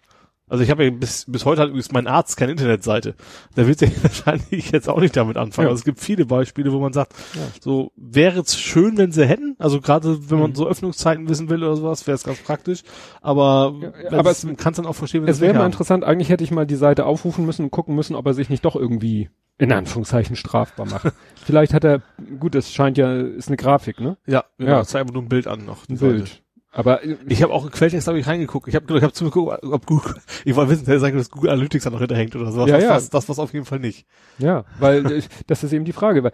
Also 0.52 0.64
ich 0.64 0.70
habe 0.72 0.82
ja 0.82 0.90
bis, 0.90 1.26
bis 1.28 1.44
heute 1.44 1.60
hat 1.62 1.68
übrigens 1.68 1.92
mein 1.92 2.08
Arzt 2.08 2.36
keine 2.36 2.50
Internetseite. 2.50 3.14
Der 3.56 3.68
wird 3.68 3.78
sich 3.78 3.92
wahrscheinlich 4.02 4.72
jetzt 4.72 4.88
auch 4.88 4.98
nicht 5.00 5.16
damit 5.16 5.36
anfangen. 5.36 5.66
Ja. 5.66 5.70
Also 5.70 5.78
es 5.80 5.84
gibt 5.84 6.00
viele 6.00 6.26
Beispiele, 6.26 6.72
wo 6.72 6.80
man 6.80 6.92
sagt, 6.92 7.12
Ja. 7.34 7.42
so 7.60 7.92
wäre 7.94 8.40
es 8.40 8.58
schön, 8.58 8.98
wenn 8.98 9.12
sie 9.12 9.24
hätten. 9.26 9.54
Also 9.60 9.80
gerade 9.80 10.28
wenn 10.28 10.40
man 10.40 10.50
Mhm. 10.50 10.54
so 10.56 10.66
Öffnungszeiten 10.66 11.28
wissen 11.28 11.48
will 11.50 11.62
oder 11.62 11.76
sowas, 11.76 12.04
wäre 12.08 12.16
es 12.16 12.24
ganz 12.24 12.38
praktisch. 12.42 12.82
Aber, 13.20 13.74
Ja, 14.10 14.18
aber 14.18 14.30
es- 14.32 14.42
man 14.44 14.56
kann 14.56 14.72
es 14.72 14.78
dann 14.78 14.86
auch 14.86 14.94
verstehen, 14.96 15.22
wenn 15.22 15.28
Es 15.28 15.40
wäre 15.40 15.54
mal 15.54 15.60
haben. 15.60 15.66
interessant, 15.70 16.02
eigentlich 16.02 16.30
hätte 16.30 16.42
ich 16.42 16.50
mal 16.50 16.66
die 16.66 16.74
Seite 16.74 17.06
aufrufen 17.06 17.46
müssen 17.46 17.62
und 17.66 17.70
gucken 17.70 17.94
müssen, 17.94 18.16
ob 18.16 18.26
er 18.26 18.34
sich 18.34 18.50
nicht 18.50 18.64
doch 18.64 18.74
irgendwie 18.74 19.30
in 19.58 19.70
Anführungszeichen 19.72 20.34
strafbar 20.34 20.86
macht. 20.86 21.12
Vielleicht 21.44 21.74
hat 21.74 21.84
er, 21.84 22.02
gut, 22.40 22.56
es 22.56 22.72
scheint 22.72 22.98
ja, 22.98 23.14
ist 23.20 23.46
eine 23.48 23.56
Grafik, 23.56 24.00
ne? 24.00 24.16
Ja, 24.26 24.44
ja. 24.58 24.66
Ja. 24.66 24.84
zeig 24.84 25.02
einfach 25.02 25.14
nur 25.14 25.22
ein 25.22 25.28
Bild 25.28 25.46
an 25.46 25.64
noch. 25.64 25.88
Ein 25.88 25.96
Seite. 25.96 26.14
Bild. 26.14 26.42
Aber 26.72 27.02
äh, 27.04 27.16
Ich 27.28 27.42
habe 27.42 27.52
auch 27.52 27.64
in 27.64 27.70
Quelltext 27.70 28.06
habe 28.08 28.18
ich 28.18 28.26
reingeguckt. 28.26 28.68
Ich 28.68 28.74
habe 28.76 28.96
ich 28.96 29.02
hab 29.02 29.14
zugeguckt, 29.14 29.62
ob 29.64 29.86
Google, 29.86 30.14
ich 30.44 30.54
wollte 30.54 30.70
wissen, 30.72 30.84
der 30.86 31.00
sagt, 31.00 31.16
dass 31.16 31.30
Google 31.30 31.50
Analytics 31.50 31.84
da 31.84 31.90
noch 31.90 31.98
hinterhängt 32.00 32.36
oder 32.36 32.52
sowas. 32.52 32.68
Ja, 32.68 32.76
das, 32.76 32.84
ja. 32.84 32.90
Was, 32.90 33.10
das 33.10 33.28
was 33.28 33.38
auf 33.38 33.52
jeden 33.52 33.64
Fall 33.64 33.80
nicht. 33.80 34.06
Ja, 34.38 34.64
weil 34.78 35.04
äh, 35.12 35.22
das 35.46 35.64
ist 35.64 35.72
eben 35.72 35.84
die 35.84 35.92
Frage, 35.92 36.22
weil 36.22 36.32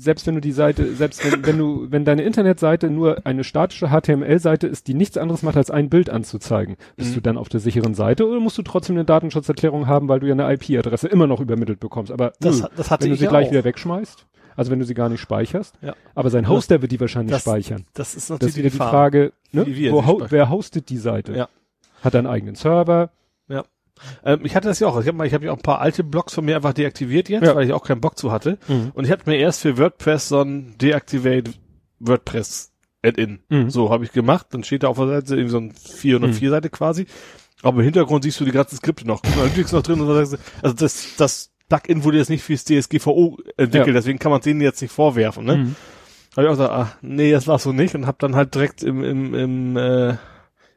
selbst 0.00 0.26
wenn 0.28 0.36
du 0.36 0.40
die 0.40 0.52
Seite, 0.52 0.94
selbst 0.94 1.24
wenn, 1.30 1.44
wenn 1.44 1.58
du, 1.58 1.86
wenn 1.90 2.04
deine 2.04 2.22
Internetseite 2.22 2.88
nur 2.88 3.26
eine 3.26 3.42
statische 3.42 3.88
HTML-Seite 3.88 4.68
ist, 4.68 4.86
die 4.86 4.94
nichts 4.94 5.16
anderes 5.16 5.42
macht, 5.42 5.56
als 5.56 5.70
ein 5.72 5.88
Bild 5.90 6.08
anzuzeigen, 6.08 6.76
bist 6.96 7.10
Mhm. 7.10 7.14
du 7.14 7.20
dann 7.22 7.36
auf 7.38 7.48
der 7.48 7.58
sicheren 7.58 7.94
Seite 7.94 8.26
oder 8.28 8.38
musst 8.38 8.58
du 8.58 8.62
trotzdem 8.62 8.94
eine 8.96 9.04
Datenschutzerklärung 9.04 9.88
haben, 9.88 10.08
weil 10.08 10.20
du 10.20 10.26
ja 10.28 10.34
eine 10.34 10.52
IP-Adresse 10.54 11.08
immer 11.08 11.26
noch 11.26 11.40
übermittelt 11.40 11.80
bekommst? 11.80 12.12
Aber 12.12 12.32
Das, 12.40 12.60
nö, 12.62 12.68
das 12.76 12.90
hatte 12.92 13.04
wenn 13.04 13.10
du 13.10 13.16
sie 13.16 13.26
gleich 13.26 13.46
auch. 13.48 13.50
wieder 13.50 13.64
wegschmeißt. 13.64 14.24
Also 14.58 14.70
wenn 14.70 14.78
du 14.78 14.84
sie 14.84 14.94
gar 14.94 15.08
nicht 15.08 15.20
speicherst. 15.20 15.76
Ja. 15.80 15.94
Aber 16.14 16.28
sein 16.30 16.48
Hoster 16.48 16.82
wird 16.82 16.92
die 16.92 17.00
wahrscheinlich 17.00 17.30
Das- 17.32 17.42
speichern. 17.42 17.86
Das 17.94 18.14
ist 18.14 18.28
Das 18.28 18.30
natürlich 18.30 18.56
ist 18.56 18.58
wieder 18.58 18.70
die 18.70 18.76
Frage, 18.76 19.32
ne? 19.52 19.66
Wo 19.92 20.04
ho 20.04 20.10
speichern. 20.16 20.30
wer 20.30 20.50
hostet 20.50 20.88
die 20.90 20.96
Seite? 20.98 21.32
Ja. 21.34 21.48
Hat 22.02 22.14
er 22.14 22.18
einen 22.18 22.26
eigenen 22.26 22.54
Server? 22.56 23.10
Ähm, 24.24 24.40
ich 24.44 24.54
hatte 24.54 24.68
das 24.68 24.78
ja 24.78 24.86
auch. 24.86 25.00
Ich 25.00 25.08
habe 25.08 25.26
ich 25.26 25.34
hab 25.34 25.42
ja 25.42 25.50
auch 25.50 25.56
ein 25.56 25.62
paar 25.62 25.80
alte 25.80 26.04
Blogs 26.04 26.32
von 26.32 26.44
mir 26.44 26.54
einfach 26.54 26.72
deaktiviert 26.72 27.28
jetzt, 27.28 27.44
Ja. 27.44 27.56
weil 27.56 27.66
ich 27.66 27.72
auch 27.72 27.82
keinen 27.82 28.00
Bock 28.00 28.16
zu 28.16 28.30
hatte. 28.30 28.56
Mhm. 28.68 28.92
Und 28.94 29.04
ich 29.04 29.10
habe 29.10 29.22
mir 29.26 29.36
erst 29.38 29.60
für 29.62 29.76
WordPress 29.76 30.28
so 30.28 30.40
ein 30.40 30.78
Deactivate 30.78 31.50
WordPress 31.98 32.70
Add-in. 33.04 33.40
Mhm. 33.48 33.70
So 33.70 33.90
habe 33.90 34.04
ich 34.04 34.12
gemacht. 34.12 34.46
Dann 34.50 34.62
steht 34.62 34.84
da 34.84 34.88
auf 34.88 34.98
der 34.98 35.08
Seite 35.08 35.34
irgendwie 35.34 35.50
so 35.50 35.58
ein 35.58 35.72
404 35.72 36.50
Seite 36.50 36.70
quasi. 36.70 37.06
Aber 37.62 37.78
im 37.78 37.84
Hintergrund 37.84 38.22
siehst 38.22 38.38
du 38.38 38.44
die 38.44 38.52
ganzen 38.52 38.76
Skripte 38.76 39.04
noch. 39.04 39.20
Linux 39.54 39.72
noch 39.72 39.82
drin 39.82 40.00
und 40.00 40.06
so 40.06 40.14
sagst 40.14 40.32
du, 40.34 40.36
also 40.62 40.76
das, 40.76 41.16
das 41.16 41.50
Plugin 41.68 42.04
wurde 42.04 42.18
jetzt 42.18 42.30
nicht 42.30 42.42
fürs 42.42 42.64
DSGVO 42.64 43.38
entwickelt, 43.56 43.88
Ja. 43.88 43.92
deswegen 43.94 44.18
kann 44.18 44.30
man 44.32 44.40
denen 44.40 44.60
jetzt 44.60 44.80
nicht 44.82 44.92
vorwerfen, 44.92 45.44
ne? 45.44 45.56
Mhm. 45.56 45.76
Habe 46.36 46.42
ich 46.42 46.48
auch 46.48 46.52
gesagt, 46.52 46.70
ah, 46.72 46.96
nee, 47.02 47.30
das 47.32 47.46
war 47.46 47.58
so 47.58 47.72
nicht 47.72 47.94
und 47.94 48.06
habe 48.06 48.18
dann 48.20 48.36
halt 48.36 48.54
direkt 48.54 48.82
im, 48.82 49.02
im, 49.04 49.34
im 49.34 49.76
äh, 49.76 50.16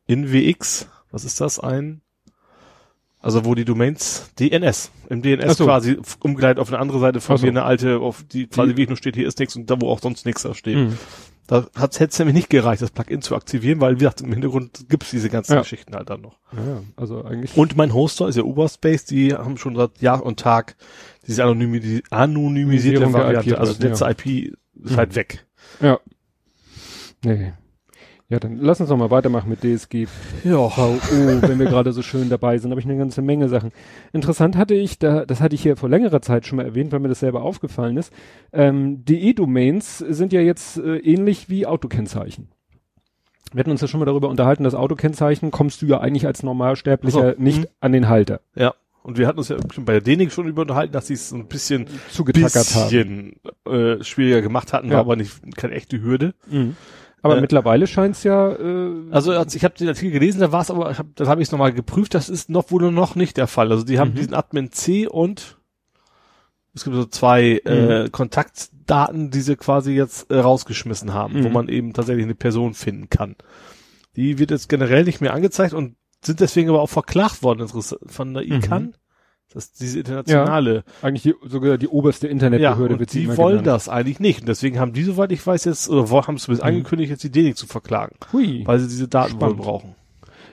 in 0.07 0.33
WX, 0.33 0.87
was 1.11 1.23
ist 1.23 1.39
das, 1.39 1.59
ein, 1.59 2.01
also 3.19 3.45
wo 3.45 3.53
die 3.53 3.65
Domains, 3.65 4.31
DNS, 4.39 4.91
im 5.09 5.21
DNS 5.21 5.45
Ach 5.51 5.55
so. 5.55 5.65
quasi 5.65 5.97
umgeleitet 6.19 6.59
auf 6.59 6.69
eine 6.69 6.79
andere 6.79 6.99
Seite 6.99 7.21
von 7.21 7.35
Ach 7.35 7.39
so. 7.39 7.45
mir, 7.45 7.51
eine 7.51 7.63
alte, 7.63 7.99
auf 7.99 8.23
die 8.23 8.47
quasi 8.47 8.75
wie 8.75 8.83
ich 8.83 8.87
nur 8.89 8.97
steht, 8.97 9.15
hier 9.15 9.27
ist 9.27 9.39
nichts 9.39 9.55
und 9.55 9.69
da 9.69 9.79
wo 9.79 9.89
auch 9.89 9.99
sonst 9.99 10.25
nichts 10.25 10.41
da 10.41 10.53
steht. 10.55 10.77
Mhm. 10.77 10.97
Da 11.51 11.67
hat's 11.75 11.99
hätte 11.99 12.11
es 12.13 12.19
nämlich 12.19 12.35
nicht 12.35 12.49
gereicht, 12.49 12.81
das 12.81 12.91
Plugin 12.91 13.21
zu 13.21 13.35
aktivieren, 13.35 13.81
weil 13.81 13.95
wie 13.95 13.99
gesagt, 13.99 14.21
im 14.21 14.31
Hintergrund 14.31 14.85
gibt's 14.87 15.11
diese 15.11 15.29
ganzen 15.29 15.51
Ja. 15.55 15.59
Geschichten 15.59 15.93
halt 15.93 16.09
dann 16.09 16.21
noch. 16.21 16.39
Ja, 16.53 16.81
also 16.95 17.25
eigentlich. 17.25 17.57
Und 17.57 17.75
mein 17.75 17.93
Hoster 17.93 18.29
ist 18.29 18.37
ja 18.37 18.43
Uberspace, 18.43 19.03
die 19.03 19.33
haben 19.33 19.57
schon 19.57 19.75
seit 19.75 19.99
Jahr 20.01 20.23
und 20.25 20.39
Tag 20.39 20.77
diese 21.27 21.43
anonymi 21.43 22.03
anonymisierte 22.09 23.11
Variante, 23.11 23.59
also 23.59 23.73
letzte 23.85 24.05
ja. 24.05 24.11
IP 24.11 24.25
ist 24.81 24.91
Mhm. 24.93 24.95
halt 24.95 25.15
weg. 25.15 25.45
Ja. 25.81 25.99
Nee. 27.25 27.51
Ja, 28.31 28.39
dann 28.39 28.59
lass 28.61 28.79
uns 28.79 28.87
doch 28.87 28.95
mal 28.95 29.11
weitermachen 29.11 29.49
mit 29.49 29.61
DSG 29.61 30.07
Ja. 30.45 30.55
VO, 30.55 30.97
wenn 31.41 31.59
wir 31.59 31.65
gerade 31.65 31.91
so 31.91 32.01
schön 32.01 32.29
dabei 32.29 32.57
sind, 32.57 32.71
habe 32.71 32.79
ich 32.79 32.87
eine 32.87 32.97
ganze 32.97 33.21
Menge 33.21 33.49
Sachen. 33.49 33.73
Interessant 34.13 34.55
hatte 34.55 34.73
ich, 34.73 34.97
da, 34.97 35.25
das 35.25 35.41
hatte 35.41 35.53
ich 35.53 35.61
hier 35.61 35.75
vor 35.75 35.89
längerer 35.89 36.21
Zeit 36.21 36.45
schon 36.45 36.55
mal 36.55 36.65
erwähnt, 36.65 36.93
weil 36.93 37.01
mir 37.01 37.09
das 37.09 37.19
selber 37.19 37.41
aufgefallen 37.41 37.97
ist. 37.97 38.13
Ähm, 38.53 39.03
DE-Domains 39.03 39.97
sind 39.97 40.31
ja 40.31 40.39
jetzt 40.39 40.77
äh, 40.77 40.99
ähnlich 40.99 41.49
wie 41.49 41.65
Autokennzeichen. 41.65 42.47
Wir 43.51 43.59
hatten 43.59 43.71
uns 43.71 43.81
ja 43.81 43.89
schon 43.89 43.99
mal 43.99 44.05
darüber 44.05 44.29
unterhalten, 44.29 44.63
das 44.63 44.75
Autokennzeichen 44.75 45.51
kommst 45.51 45.81
du 45.81 45.87
ja 45.87 45.99
eigentlich 45.99 46.25
als 46.25 46.41
Normalsterblicher 46.41 47.33
so, 47.35 47.43
nicht 47.43 47.59
mhm. 47.59 47.67
an 47.81 47.91
den 47.91 48.07
Halter 48.07 48.39
Ja. 48.55 48.73
Und 49.03 49.17
wir 49.17 49.27
hatten 49.27 49.39
uns 49.39 49.49
ja 49.49 49.57
schon 49.73 49.83
bei 49.83 49.93
der 49.93 50.01
Denik 50.01 50.31
schon 50.31 50.47
über 50.47 50.61
unterhalten, 50.61 50.93
dass 50.93 51.07
sie 51.07 51.15
es 51.15 51.33
ein 51.33 51.47
bisschen, 51.47 51.87
zugetackert 52.11 52.75
haben. 52.75 52.83
bisschen 52.85 53.33
äh, 53.99 54.01
schwieriger 54.03 54.41
gemacht 54.41 54.71
hatten, 54.71 54.87
Ja. 54.87 54.93
war 54.93 54.99
aber 55.01 55.15
nicht 55.17 55.57
keine 55.57 55.73
echte 55.73 56.01
Hürde. 56.01 56.33
Mhm. 56.49 56.77
Aber 57.23 57.37
Äh, 57.37 57.41
mittlerweile 57.41 57.85
scheint 57.87 58.15
es 58.15 58.23
ja 58.23 58.51
äh, 58.53 58.91
Also 59.11 59.31
als 59.33 59.53
ich 59.55 59.63
habe 59.63 59.75
den 59.75 59.87
Artikel 59.87 60.11
gelesen, 60.11 60.39
da 60.39 60.51
war 60.51 60.61
es 60.61 60.71
aber, 60.71 60.97
hab, 60.97 61.15
dann 61.15 61.27
habe 61.27 61.41
ich 61.41 61.47
es 61.47 61.51
nochmal 61.51 61.71
geprüft, 61.73 62.13
das 62.13 62.29
ist 62.29 62.49
noch 62.49 62.71
wohl 62.71 62.91
noch 62.91 63.15
nicht 63.15 63.37
der 63.37 63.47
Fall. 63.47 63.71
Also 63.71 63.83
die 63.85 63.99
haben 63.99 64.11
Mhm. 64.11 64.15
diesen 64.15 64.33
Admin 64.33 64.71
C 64.71 65.07
und 65.07 65.57
es 66.73 66.83
gibt 66.83 66.95
so 66.95 67.05
zwei 67.05 67.61
äh, 67.65 68.03
Mhm. 68.05 68.11
Kontaktdaten, 68.11 69.29
die 69.29 69.41
sie 69.41 69.55
quasi 69.55 69.93
jetzt 69.93 70.31
äh, 70.31 70.37
rausgeschmissen 70.39 71.13
haben, 71.13 71.43
wo 71.43 71.47
Mhm. 71.47 71.53
man 71.53 71.69
eben 71.69 71.93
tatsächlich 71.93 72.23
eine 72.25 72.35
Person 72.35 72.73
finden 72.73 73.09
kann. 73.09 73.35
Die 74.15 74.39
wird 74.39 74.51
jetzt 74.51 74.67
generell 74.69 75.03
nicht 75.03 75.21
mehr 75.21 75.33
angezeigt 75.33 75.73
und 75.73 75.95
sind 76.23 76.39
deswegen 76.39 76.69
aber 76.69 76.81
auch 76.81 76.89
verklagt 76.89 77.43
worden 77.43 77.67
von 78.07 78.33
der 78.33 78.43
ICANN. 78.43 78.95
Das 79.53 79.65
ist 79.65 79.81
diese 79.81 79.99
internationale. 79.99 80.83
eigentlich 81.01 81.23
die, 81.23 81.33
sogar 81.47 81.77
die 81.77 81.87
oberste 81.89 82.27
Internetbehörde 82.27 82.93
und 82.93 82.99
wird 82.99 83.09
sie 83.09 83.21
die 83.27 83.37
wollen 83.37 83.57
genannt. 83.59 83.67
das 83.67 83.89
eigentlich 83.89 84.19
nicht. 84.19 84.41
Und 84.41 84.47
deswegen 84.49 84.79
haben 84.79 84.93
die, 84.93 85.03
soweit 85.03 85.31
ich 85.31 85.45
weiß, 85.45 85.65
jetzt, 85.65 85.89
oder 85.89 86.09
wo- 86.09 86.25
haben 86.25 86.35
es 86.35 86.43
zumindest 86.43 86.63
Mhm. 86.63 86.69
angekündigt, 86.75 87.09
jetzt 87.11 87.23
die 87.23 87.31
Denik 87.31 87.57
zu 87.57 87.67
verklagen, 87.67 88.15
Hui. 88.31 88.63
weil 88.65 88.79
sie 88.79 88.87
diese 88.87 89.07
Daten 89.07 89.41
wohl 89.41 89.55
brauchen. 89.55 89.95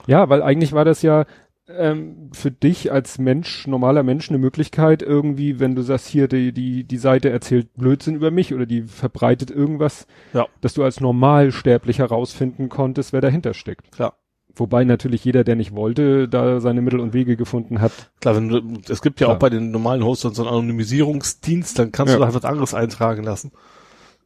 Ja, 0.07 0.29
weil 0.29 0.43
eigentlich 0.43 0.73
war 0.73 0.85
das 0.85 1.03
ja 1.03 1.27
ähm, 1.71 2.31
für 2.33 2.51
dich 2.51 2.91
als 2.93 3.19
Mensch, 3.19 3.67
normaler 3.67 4.03
Mensch, 4.03 4.31
eine 4.31 4.39
Möglichkeit 4.39 5.03
irgendwie, 5.03 5.61
wenn 5.61 5.75
du 5.75 5.83
sagst, 5.83 6.09
hier 6.09 6.27
die, 6.27 6.51
die, 6.53 6.85
die 6.85 6.97
Seite 6.97 7.29
erzählt 7.29 7.69
Blödsinn 7.77 8.15
über 8.15 8.31
mich 8.31 8.55
oder 8.55 8.65
die 8.65 8.85
verbreitet 8.85 9.51
irgendwas, 9.51 10.07
Ja. 10.33 10.47
dass 10.63 10.73
du 10.73 10.83
als 10.83 11.01
Normalsterblich 11.03 11.99
herausfinden 11.99 12.71
konntest, 12.71 13.13
wer 13.13 13.21
dahinter 13.21 13.53
steckt. 13.53 13.93
Klar. 13.93 14.15
Wobei 14.59 14.85
natürlich 14.85 15.25
jeder, 15.25 15.45
der 15.45 15.57
nicht 15.57 15.75
wollte, 15.75 16.29
da 16.29 16.61
seine 16.61 16.83
Mittel 16.83 17.01
und 17.01 17.13
Wege 17.15 17.37
gefunden 17.37 17.81
hat. 17.81 17.93
Klar, 18.21 18.37
wenn 18.37 18.49
du, 18.49 18.61
es 18.89 19.01
gibt 19.03 19.21
ja 19.21 19.27
Klar. 19.27 19.37
auch 19.37 19.41
bei 19.41 19.51
den 19.51 19.71
normalen 19.71 20.05
Hostern 20.05 20.35
so 20.35 20.43
einen 20.43 20.51
Anonymisierungsdienst, 20.53 21.79
dann 21.79 21.93
kannst 21.93 22.13
Ja. 22.13 22.19
du 22.19 22.25
da 22.25 22.35
was 22.35 22.45
anderes 22.45 22.75
eintragen 22.75 23.23
lassen. 23.23 23.53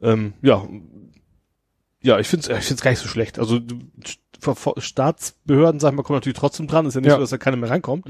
Ähm, 0.01 0.33
ja, 0.41 0.63
ja, 2.01 2.19
ich 2.19 2.27
finde 2.27 2.51
es 2.51 2.59
ich 2.59 2.65
find's 2.65 2.81
gar 2.83 2.91
nicht 2.91 2.99
so 2.99 3.07
schlecht. 3.07 3.39
Also 3.39 3.59
Staatsbehörden, 4.77 5.79
sag 5.79 5.91
ich 5.91 5.95
mal, 5.95 6.03
kommen 6.03 6.17
natürlich 6.17 6.37
trotzdem 6.37 6.67
dran. 6.67 6.85
Ist 6.85 6.95
ja 6.95 7.01
nicht 7.01 7.09
Ja. 7.09 7.15
so, 7.15 7.21
dass 7.21 7.29
da 7.29 7.37
keiner 7.37 7.57
mehr 7.57 7.69
reinkommt. 7.69 8.05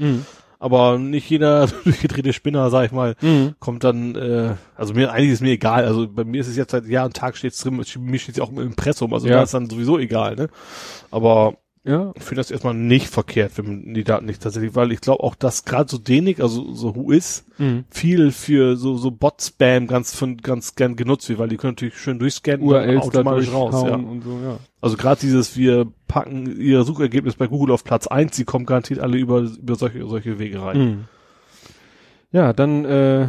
Aber 0.58 0.98
nicht 0.98 1.28
jeder 1.28 1.66
durchgedrehte 1.84 2.32
Spinner, 2.32 2.70
sag 2.70 2.86
ich 2.86 2.92
mal, 2.92 3.14
kommt 3.60 3.84
dann, 3.84 4.14
äh, 4.14 4.54
also 4.76 4.94
mir 4.94 5.12
eigentlich 5.12 5.30
ist 5.32 5.42
mir 5.42 5.52
egal. 5.52 5.84
Also 5.84 6.08
bei 6.08 6.24
mir 6.24 6.40
ist 6.40 6.48
es 6.48 6.56
jetzt 6.56 6.70
seit 6.72 6.86
Jahr 6.86 7.04
und 7.06 7.14
Tag 7.16 7.36
steht's 7.36 7.58
drin, 7.58 7.76
mir 7.76 8.18
steht's 8.18 8.38
ja 8.38 8.44
auch 8.44 8.50
im 8.50 8.58
Impressum, 8.58 9.12
also 9.12 9.26
Ja. 9.28 9.36
da 9.36 9.42
ist 9.42 9.54
dann 9.54 9.68
sowieso 9.68 9.98
egal, 9.98 10.36
ne? 10.36 10.48
Aber 11.10 11.58
Ja. 11.86 12.12
ich 12.16 12.22
finde 12.22 12.36
das 12.40 12.50
erstmal 12.50 12.72
nicht 12.72 13.08
verkehrt, 13.08 13.52
wenn 13.56 13.66
man 13.66 13.94
die 13.94 14.04
Daten 14.04 14.24
nicht 14.24 14.42
tatsächlich, 14.42 14.74
weil 14.74 14.90
ich 14.90 15.02
glaube 15.02 15.22
auch, 15.22 15.34
dass 15.34 15.66
gerade 15.66 15.90
so 15.90 15.98
Denik, 15.98 16.40
also 16.40 16.72
so 16.72 16.96
Who 16.96 17.10
is, 17.10 17.44
Mhm. 17.58 17.84
viel 17.90 18.32
für 18.32 18.76
so 18.76 18.96
so 18.96 19.10
Bot-Spam 19.10 19.86
ganz 19.86 20.14
von 20.16 20.38
ganz 20.38 20.74
gern 20.76 20.96
genutzt 20.96 21.28
wird, 21.28 21.38
weil 21.38 21.48
die 21.48 21.56
können 21.58 21.72
natürlich 21.74 21.98
schön 21.98 22.18
durchscannen 22.18 22.66
URLs 22.66 23.02
automatisch 23.04 23.52
raus. 23.52 23.74
Ja. 23.86 24.00
so, 24.24 24.40
ja. 24.42 24.58
Also 24.80 24.96
gerade 24.96 25.20
dieses, 25.20 25.56
wir 25.58 25.86
packen 26.08 26.58
ihr 26.58 26.84
Suchergebnis 26.84 27.34
bei 27.36 27.46
Google 27.48 27.74
auf 27.74 27.84
Platz 27.84 28.06
eins, 28.06 28.34
sie 28.34 28.44
kommen 28.44 28.64
garantiert 28.66 29.00
alle 29.00 29.18
über 29.18 29.40
über 29.40 29.74
solche 29.76 30.06
solche 30.06 30.38
Wege 30.38 30.62
rein. 30.62 30.78
Mhm. 30.78 31.04
Ja, 32.32 32.52
dann 32.52 32.84
äh, 32.84 33.28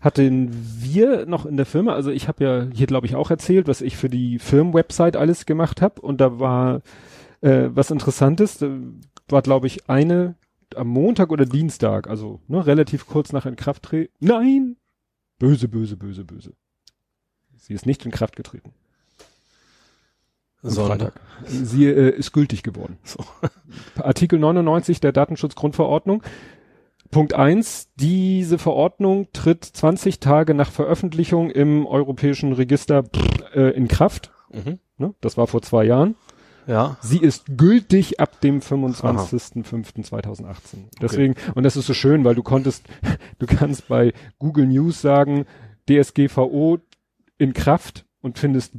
hatten 0.00 0.50
wir 0.78 1.26
noch 1.26 1.44
in 1.46 1.56
der 1.56 1.66
Firma, 1.66 1.94
also 1.94 2.10
ich 2.10 2.28
habe 2.28 2.44
ja 2.44 2.66
hier 2.72 2.86
glaube 2.86 3.06
ich 3.06 3.16
auch 3.16 3.30
erzählt, 3.30 3.66
was 3.66 3.80
ich 3.80 3.96
für 3.96 4.08
die 4.08 4.38
Firmenwebsite 4.38 5.18
alles 5.18 5.46
gemacht 5.46 5.82
habe 5.82 6.00
und 6.00 6.20
da 6.20 6.38
war 6.38 6.82
äh, 7.40 7.68
was 7.70 7.90
Interessantes, 7.90 8.58
da 8.58 8.70
war 9.28 9.42
glaube 9.42 9.66
ich 9.66 9.88
eine 9.88 10.36
am 10.76 10.88
Montag 10.88 11.30
oder 11.30 11.46
Dienstag, 11.46 12.08
also 12.08 12.40
ne, 12.46 12.66
relativ 12.66 13.06
kurz 13.06 13.32
nach 13.32 13.46
Inkrafttreten. 13.46 14.14
Nein, 14.20 14.76
böse, 15.38 15.68
böse, 15.68 15.96
böse, 15.96 16.24
böse. 16.24 16.52
Sie 17.56 17.74
ist 17.74 17.86
nicht 17.86 18.04
in 18.04 18.10
Kraft 18.10 18.36
getreten. 18.36 18.72
Am 20.62 20.70
Freitag. 20.70 21.20
Sie 21.46 21.86
äh, 21.86 22.10
ist 22.10 22.32
gültig 22.32 22.62
geworden. 22.62 22.98
So. 23.04 23.18
Artikel 24.02 24.38
99 24.38 25.00
der 25.00 25.12
Datenschutzgrundverordnung. 25.12 26.22
Punkt 27.10 27.32
eins: 27.32 27.88
Diese 27.96 28.58
Verordnung 28.58 29.28
tritt 29.32 29.64
20 29.64 30.18
Tage 30.18 30.54
nach 30.54 30.70
Veröffentlichung 30.70 31.50
im 31.50 31.86
europäischen 31.86 32.52
Register 32.52 33.04
äh, 33.54 33.70
in 33.76 33.86
Kraft. 33.88 34.32
Mhm. 34.52 34.80
Ne? 34.98 35.14
Das 35.20 35.36
war 35.36 35.46
vor 35.46 35.62
zwei 35.62 35.84
Jahren. 35.84 36.16
Ja. 36.68 36.96
Sie 37.00 37.18
ist 37.18 37.56
gültig 37.56 38.20
ab 38.20 38.40
dem 38.40 38.60
25.05.2018. 38.60 40.44
Deswegen, 41.00 41.34
und 41.54 41.62
das 41.64 41.76
ist 41.76 41.86
so 41.86 41.94
schön, 41.94 42.24
weil 42.24 42.34
du 42.34 42.42
konntest, 42.42 42.84
du 43.38 43.46
kannst 43.46 43.88
bei 43.88 44.12
Google 44.38 44.66
News 44.66 45.00
sagen, 45.00 45.46
DSGVO 45.88 46.78
in 47.38 47.54
Kraft 47.54 48.04
und 48.20 48.38
findest 48.38 48.74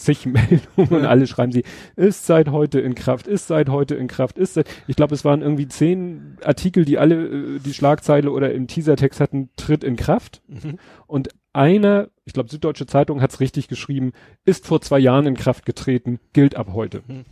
zig 0.00 0.26
Meldungen 0.26 0.88
und 0.90 1.04
alle 1.06 1.26
schreiben 1.26 1.52
sie, 1.52 1.64
ist 1.96 2.26
seit 2.26 2.50
heute 2.50 2.80
in 2.80 2.94
Kraft, 2.94 3.26
ist 3.26 3.46
seit 3.46 3.68
heute 3.68 3.94
in 3.94 4.08
Kraft, 4.08 4.38
ist 4.38 4.54
seit, 4.54 4.68
ich 4.86 4.96
glaube, 4.96 5.14
es 5.14 5.24
waren 5.24 5.42
irgendwie 5.42 5.68
zehn 5.68 6.36
Artikel, 6.44 6.84
die 6.84 6.98
alle 6.98 7.26
äh, 7.26 7.58
die 7.58 7.74
Schlagzeile 7.74 8.30
oder 8.30 8.52
im 8.52 8.66
Teasertext 8.66 9.20
hatten, 9.20 9.50
tritt 9.56 9.84
in 9.84 9.96
Kraft. 9.96 10.42
Mhm. 10.48 10.78
Und 11.06 11.28
einer, 11.52 12.08
ich 12.24 12.32
glaube, 12.32 12.48
Süddeutsche 12.48 12.86
Zeitung 12.86 13.20
hat 13.20 13.32
es 13.32 13.40
richtig 13.40 13.68
geschrieben, 13.68 14.12
ist 14.44 14.66
vor 14.66 14.80
zwei 14.80 14.98
Jahren 14.98 15.26
in 15.26 15.36
Kraft 15.36 15.66
getreten, 15.66 16.20
gilt 16.32 16.54
ab 16.56 16.70
heute. 16.72 17.02
Mhm. 17.06 17.24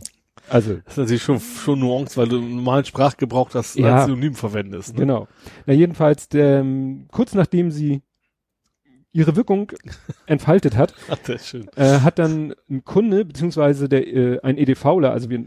Also, 0.49 0.75
Das 0.85 0.93
ist 0.93 0.97
natürlich 0.97 1.23
schon, 1.23 1.39
schon 1.39 1.79
Nuance, 1.79 2.17
weil 2.17 2.27
du 2.27 2.37
im 2.37 2.55
normalen 2.57 2.85
Sprachgebrauch 2.85 3.49
das 3.51 3.75
Ja. 3.75 3.97
als 3.97 4.05
Synonym 4.05 4.33
verwendest. 4.33 4.93
Ne? 4.93 5.01
genau. 5.01 5.27
Na, 5.65 5.73
jedenfalls, 5.73 6.27
der, 6.27 6.61
ähm, 6.61 7.05
kurz 7.11 7.33
nachdem 7.35 7.71
sie 7.71 8.01
ihre 9.11 9.35
Wirkung 9.35 9.71
entfaltet 10.25 10.77
hat, 10.77 10.93
äh, 11.75 11.99
hat 12.01 12.19
dann 12.19 12.53
ein 12.69 12.83
Kunde, 12.85 13.25
beziehungsweise 13.25 13.89
der, 13.89 14.07
äh, 14.07 14.39
ein 14.41 14.57
EDVler, 14.57 15.11
also 15.11 15.29
wir, 15.29 15.45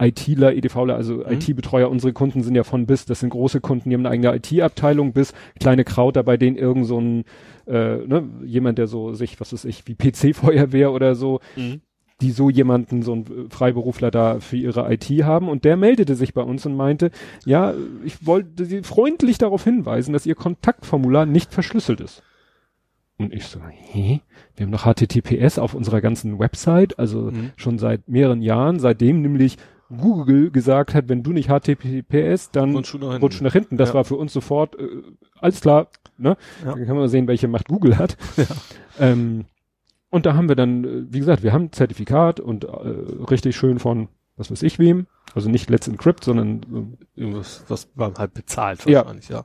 ITler, 0.00 0.54
EDVler, 0.54 0.94
also 0.96 1.16
Mhm. 1.16 1.32
IT-Betreuer, 1.32 1.90
unsere 1.90 2.12
Kunden 2.14 2.42
sind 2.42 2.54
ja 2.54 2.64
von 2.64 2.86
bis, 2.86 3.04
das 3.04 3.20
sind 3.20 3.30
große 3.30 3.60
Kunden, 3.60 3.90
die 3.90 3.94
haben 3.94 4.06
eine 4.06 4.10
eigene 4.10 4.34
IT-Abteilung, 4.34 5.12
bis 5.12 5.34
kleine 5.60 5.84
Krauter, 5.84 6.22
bei 6.22 6.36
denen 6.38 6.56
irgend 6.56 6.86
so 6.86 6.98
ein, 6.98 7.24
äh, 7.66 7.98
ne, 7.98 8.24
jemand, 8.44 8.78
der 8.78 8.86
so 8.86 9.12
sich, 9.12 9.38
was 9.40 9.52
weiß 9.52 9.66
ich, 9.66 9.86
wie 9.86 9.94
PC-Feuerwehr 9.94 10.92
oder 10.92 11.14
so, 11.14 11.40
Mhm. 11.56 11.82
die 12.22 12.30
so 12.30 12.48
jemanden, 12.48 13.02
so 13.02 13.12
einen 13.12 13.50
Freiberufler 13.50 14.10
da 14.10 14.40
für 14.40 14.56
ihre 14.56 14.90
IT 14.90 15.04
haben 15.24 15.50
und 15.50 15.64
der 15.66 15.76
meldete 15.76 16.14
sich 16.14 16.32
bei 16.32 16.40
uns 16.42 16.64
und 16.64 16.74
meinte, 16.74 17.10
ja, 17.44 17.74
ich 18.02 18.24
wollte 18.26 18.64
Sie 18.64 18.82
freundlich 18.82 19.36
darauf 19.36 19.64
hinweisen, 19.64 20.14
dass 20.14 20.24
Ihr 20.24 20.36
Kontaktformular 20.36 21.26
nicht 21.26 21.52
verschlüsselt 21.52 22.00
ist. 22.00 22.22
Und 23.18 23.32
ich 23.32 23.44
so, 23.46 23.60
hä? 23.66 24.20
Wir 24.56 24.66
haben 24.66 24.70
noch 24.70 24.84
HTTPS 24.84 25.58
auf 25.58 25.74
unserer 25.74 26.00
ganzen 26.00 26.38
Website, 26.38 26.98
also 26.98 27.30
Mhm. 27.30 27.52
schon 27.56 27.78
seit 27.78 28.08
mehreren 28.08 28.42
Jahren, 28.42 28.78
seitdem 28.78 29.22
nämlich 29.22 29.56
Google 29.88 30.50
gesagt 30.50 30.94
hat, 30.94 31.08
wenn 31.08 31.22
du 31.22 31.32
nicht 31.32 31.48
HTTPS, 31.48 32.50
dann 32.50 32.74
Rutsch 32.74 32.92
du 32.92 32.98
nach 32.98 33.06
hinten. 33.12 33.22
rutsch 33.22 33.40
nach 33.40 33.52
hinten. 33.52 33.76
Das 33.76 33.90
Ja. 33.90 33.94
war 33.94 34.04
für 34.04 34.16
uns 34.16 34.32
sofort 34.32 34.78
äh, 34.78 34.86
alles 35.40 35.60
klar. 35.60 35.88
Ne? 36.18 36.36
Ja. 36.64 36.74
Dann 36.74 36.86
kann 36.86 36.96
man 36.96 37.08
sehen, 37.08 37.26
welche 37.28 37.46
Macht 37.48 37.68
Google 37.68 37.96
hat. 37.98 38.16
Ähm, 38.98 39.44
und 40.10 40.26
da 40.26 40.34
haben 40.34 40.48
wir 40.48 40.56
dann, 40.56 40.84
äh, 40.84 41.02
wie 41.12 41.18
gesagt, 41.18 41.42
wir 41.42 41.52
haben 41.52 41.64
ein 41.66 41.72
Zertifikat 41.72 42.40
und 42.40 42.64
äh, 42.64 42.68
richtig 42.68 43.56
schön 43.56 43.78
von, 43.78 44.08
was 44.36 44.50
weiß 44.50 44.62
ich 44.62 44.78
wem, 44.78 45.06
also 45.34 45.48
nicht 45.50 45.68
Let's 45.70 45.88
Encrypt, 45.88 46.24
sondern 46.24 46.96
Irgendwas, 47.14 47.64
was 47.68 47.88
man 47.94 48.14
halt 48.16 48.34
bezahlt 48.34 48.84
Ja. 48.86 49.00
wahrscheinlich, 49.00 49.28
ja. 49.28 49.44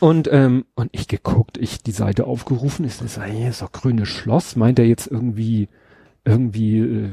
Und, 0.00 0.28
ähm, 0.32 0.64
und 0.74 0.90
ich 0.92 1.08
geguckt, 1.08 1.58
ich 1.58 1.82
die 1.82 1.92
Seite 1.92 2.26
aufgerufen, 2.26 2.84
ist 2.84 3.02
das 3.02 3.22
hier 3.24 3.48
ist 3.48 3.62
doch 3.62 3.72
grünes 3.72 4.08
Schloss, 4.08 4.56
meint 4.56 4.78
er 4.78 4.86
jetzt 4.86 5.06
irgendwie, 5.06 5.68
irgendwie, 6.24 6.78
äh, 6.80 7.10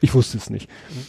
ich 0.00 0.14
wusste 0.14 0.36
es 0.38 0.50
nicht. 0.50 0.68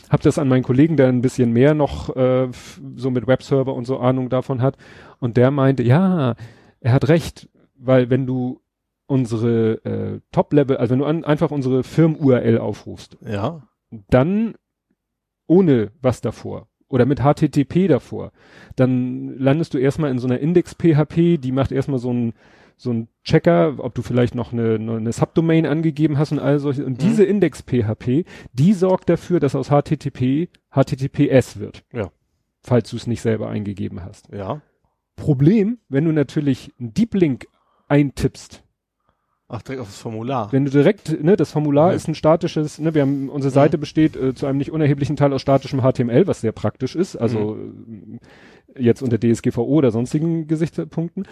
Hab 0.09 0.21
das 0.21 0.37
an 0.37 0.47
meinen 0.47 0.63
Kollegen, 0.63 0.97
der 0.97 1.07
ein 1.09 1.21
bisschen 1.21 1.51
mehr 1.51 1.73
noch 1.73 2.15
äh, 2.15 2.49
so 2.95 3.09
mit 3.11 3.27
Webserver 3.27 3.73
und 3.73 3.85
so 3.85 3.97
Ahnung 3.97 4.29
davon 4.29 4.61
hat. 4.61 4.77
Und 5.19 5.37
der 5.37 5.51
meinte, 5.51 5.83
ja, 5.83 6.35
er 6.79 6.93
hat 6.93 7.07
recht, 7.07 7.49
weil 7.75 8.09
wenn 8.09 8.25
du 8.25 8.61
unsere 9.07 9.83
äh, 9.85 10.19
Top-Level, 10.31 10.77
also 10.77 10.91
wenn 10.91 10.99
du 10.99 11.05
an, 11.05 11.23
einfach 11.23 11.51
unsere 11.51 11.83
Firmen-URL 11.83 12.57
aufrufst, 12.57 13.17
Ja. 13.25 13.63
dann 14.09 14.55
ohne 15.47 15.91
was 16.01 16.21
davor 16.21 16.67
oder 16.93 17.07
mit 17.07 17.21
HTTP 17.21 17.87
davor, 17.87 18.31
dann 18.75 19.35
landest 19.39 19.73
du 19.73 19.79
erstmal 19.79 20.11
in 20.11 20.19
so 20.19 20.27
einer 20.27 20.39
Index-PHP, 20.39 21.39
die 21.39 21.51
macht 21.51 21.71
erstmal 21.71 21.97
so 21.97 22.13
ein 22.13 22.33
so 22.77 23.07
Checker, 23.23 23.75
ob 23.79 23.95
du 23.95 24.03
vielleicht 24.03 24.35
noch 24.35 24.53
eine, 24.53 24.75
eine 24.75 25.11
Subdomain 25.11 25.65
angegeben 25.65 26.17
hast 26.19 26.31
und 26.33 26.39
all 26.39 26.59
solche. 26.59 26.85
Und 26.85 26.93
Mhm. 26.93 27.07
diese 27.07 27.23
Index-PHP, 27.23 28.25
die 28.53 28.73
sorgt 28.73 29.09
dafür, 29.09 29.39
dass 29.39 29.55
aus 29.55 29.69
HTTP 29.69 30.49
HTTPS 30.71 31.59
wird. 31.59 31.83
Ja. 31.91 32.11
Falls 32.61 32.91
du 32.91 32.97
es 32.97 33.07
nicht 33.07 33.21
selber 33.21 33.49
eingegeben 33.49 34.03
hast. 34.03 34.29
Ja. 34.31 34.61
Problem, 35.15 35.79
wenn 35.89 36.05
du 36.05 36.11
natürlich 36.11 36.71
einen 36.79 36.93
Deep 36.93 37.15
Link 37.15 37.47
eintippst, 37.87 38.62
Ach, 39.55 39.61
direkt 39.61 39.81
auf 39.81 39.87
das 39.87 39.97
Formular. 39.99 40.51
wenn 40.51 40.65
du 40.65 40.71
direkt, 40.71 41.21
ne, 41.23 41.35
das 41.37 41.51
Formular 41.51 41.89
Mhm. 41.91 41.95
ist 41.95 42.07
ein 42.07 42.15
statisches, 42.15 42.79
ne, 42.79 42.93
wir 42.95 43.03
haben, 43.03 43.29
unsere 43.29 43.51
Seite 43.51 43.77
besteht 43.77 44.15
äh, 44.15 44.33
zu 44.33 44.45
einem 44.47 44.57
nicht 44.57 44.71
unerheblichen 44.71 45.15
Teil 45.15 45.31
aus 45.31 45.41
statischem 45.41 45.81
HTML, 45.81 46.25
was 46.27 46.41
sehr 46.41 46.51
praktisch 46.51 46.95
ist, 46.95 47.15
also 47.15 47.57
äh, 48.75 48.81
jetzt 48.83 49.01
unter 49.03 49.19
DSGVO 49.19 49.63
oder 49.63 49.91
sonstigen 49.91 50.47
Gesichtspunkten. 50.47 51.27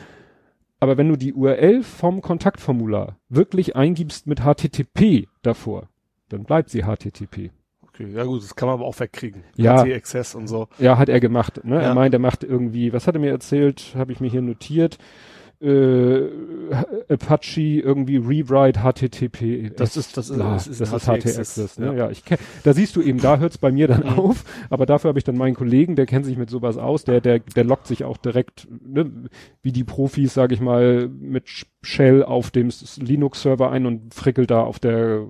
Aber 0.80 0.98
wenn 0.98 1.10
du 1.10 1.16
die 1.16 1.34
URL 1.34 1.84
vom 1.84 2.22
Kontaktformular 2.22 3.18
wirklich 3.30 3.76
eingibst 3.76 4.28
mit 4.28 4.42
HTTP 4.42 5.28
davor, 5.42 5.90
dann 6.30 6.44
bleibt 6.44 6.70
sie 6.70 6.84
HTTP. 6.84 7.52
Okay, 7.88 8.08
ja 8.14 8.24
gut, 8.24 8.42
das 8.44 8.56
kann 8.56 8.68
man 8.68 8.76
aber 8.80 8.86
auch 8.86 9.00
wegkriegen. 9.00 9.44
Ja. 9.58 9.82
Access 9.82 10.34
und 10.34 10.48
so. 10.48 10.68
Ja, 10.80 10.98
hat 10.98 11.10
er 11.10 11.20
gemacht. 11.20 11.62
Ne? 11.66 11.76
Ja. 11.76 11.82
Er 11.82 11.94
meint, 11.96 12.14
er 12.14 12.20
macht 12.20 12.44
irgendwie, 12.44 12.94
was 12.94 13.06
hat 13.06 13.16
er 13.16 13.22
mir 13.22 13.32
erzählt? 13.32 13.94
Habe 13.96 14.12
ich 14.12 14.20
mir 14.22 14.30
hier 14.30 14.42
notiert. 14.42 14.98
Äh, 15.62 16.30
Apache 17.10 17.62
irgendwie 17.82 18.18
Rewrite 18.18 18.80
HTTP. 18.82 19.72
Das 19.76 19.96
ist- 19.98 20.18
das 20.18 20.30
ist- 20.30 20.36
Bla, 20.36 20.54
das 20.54 20.68
ist 20.68 20.82
das 20.82 20.92
ist 20.94 21.08
HT. 21.08 21.80
Ne? 21.80 21.86
ja. 21.88 21.94
Ja, 21.94 22.10
ich 22.10 22.26
kenn, 22.26 22.38
da 22.64 22.74
siehst 22.74 22.96
du 22.96 23.02
eben, 23.02 23.20
da 23.20 23.38
hört's 23.38 23.58
bei 23.58 23.72
mir 23.72 23.88
dann 23.88 24.02
Mhm. 24.04 24.20
auf. 24.20 24.44
Aber 24.70 24.86
dafür 24.86 25.10
habe 25.10 25.20
ich 25.20 25.24
dann 25.26 25.38
meinen 25.38 25.56
Kollegen, 25.56 25.96
der 25.96 26.06
kennt 26.08 26.26
sich 26.26 26.38
mit 26.38 26.50
sowas 26.50 26.78
aus, 26.78 27.04
der, 27.04 27.22
der, 27.22 27.40
der 27.40 27.64
lockt 27.64 27.86
sich 27.88 28.04
auch 28.06 28.18
direkt, 28.18 28.68
ne, 28.86 29.12
wie 29.62 29.72
die 29.72 29.84
Profis, 29.84 30.34
sage 30.34 30.54
ich 30.56 30.62
mal, 30.62 31.08
mit 31.10 31.44
Shell 31.84 32.24
auf 32.24 32.50
dem 32.52 32.70
Linux-Server 33.00 33.70
ein 33.70 33.86
und 33.86 34.14
frickelt 34.14 34.50
da 34.50 34.62
auf 34.64 34.80
der 34.80 35.26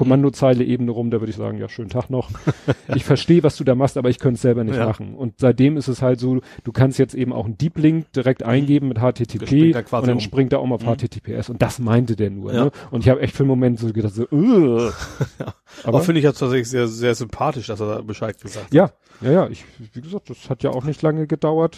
Kommandozeile-Ebene 0.00 0.90
rum, 0.90 1.10
da 1.10 1.20
würde 1.20 1.30
ich 1.30 1.36
sagen, 1.36 1.58
ja, 1.58 1.68
schönen 1.68 1.90
Tag 1.90 2.10
noch. 2.10 2.30
Ich 2.96 3.04
verstehe, 3.04 3.42
was 3.44 3.56
du 3.56 3.62
da 3.64 3.74
machst, 3.76 3.96
aber 3.96 4.08
ich 4.10 4.18
könnte 4.18 4.34
es 4.36 4.42
selber 4.42 4.64
nicht 4.64 4.76
Ja. 4.76 4.86
machen. 4.86 5.14
Und 5.14 5.34
seitdem 5.38 5.76
ist 5.76 5.86
es 5.88 6.02
halt 6.02 6.18
so, 6.18 6.40
du 6.64 6.72
kannst 6.72 6.98
jetzt 6.98 7.14
eben 7.14 7.32
auch 7.32 7.44
einen 7.44 7.56
Deep 7.56 7.78
Link 7.78 8.10
direkt 8.12 8.42
eingeben 8.42 8.88
mit 8.88 8.98
HTTP 8.98 9.74
und 9.76 9.92
dann 10.06 10.14
um. 10.14 10.20
springt 10.20 10.52
er 10.52 10.60
um 10.60 10.72
auf 10.72 10.82
Mhm. 10.82 10.96
HTTPS 10.96 11.50
und 11.50 11.62
das 11.62 11.78
meinte 11.78 12.16
der 12.16 12.30
nur. 12.30 12.52
Ja. 12.52 12.64
Ne? 12.64 12.70
Und 12.90 13.02
ich 13.04 13.08
habe 13.08 13.20
echt 13.20 13.34
für 13.36 13.44
einen 13.44 13.48
Moment 13.48 13.78
so 13.78 13.92
gedacht, 13.92 14.14
so, 14.14 14.26
"Ugh." 14.32 14.92
Aber 15.40 15.54
aber 15.84 16.00
finde 16.00 16.18
ich 16.18 16.24
ja 16.24 16.32
tatsächlich 16.32 16.68
sehr, 16.68 16.88
sehr 16.88 17.14
sympathisch, 17.14 17.68
dass 17.68 17.78
er 17.80 17.86
da 17.96 18.00
Bescheid 18.02 18.40
gesagt 18.40 18.66
hat. 18.66 18.74
ja, 18.74 18.90
ja, 19.20 19.30
ja, 19.32 19.48
ich, 19.48 19.64
wie 19.92 20.00
gesagt, 20.00 20.28
das 20.30 20.50
hat 20.50 20.62
ja 20.64 20.70
auch 20.70 20.84
nicht 20.84 21.00
lange 21.02 21.26
gedauert. 21.26 21.76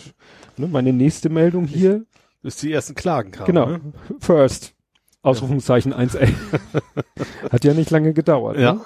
Ne? 0.56 0.66
Meine 0.68 0.92
nächste 0.92 1.28
Meldung 1.28 1.66
hier, 1.66 2.04
Bis 2.42 2.56
die 2.56 2.72
ersten 2.72 2.94
Klagen 2.94 3.30
kamen. 3.32 3.46
genau, 3.46 3.66
Ne? 3.66 3.80
first. 4.18 4.74
Ausrufungszeichen 5.22 5.94
1a. 5.94 6.28
hat 7.52 7.64
ja 7.64 7.74
nicht 7.74 7.90
lange 7.90 8.12
gedauert. 8.12 8.58
Ja. 8.58 8.74
Ne? 8.74 8.80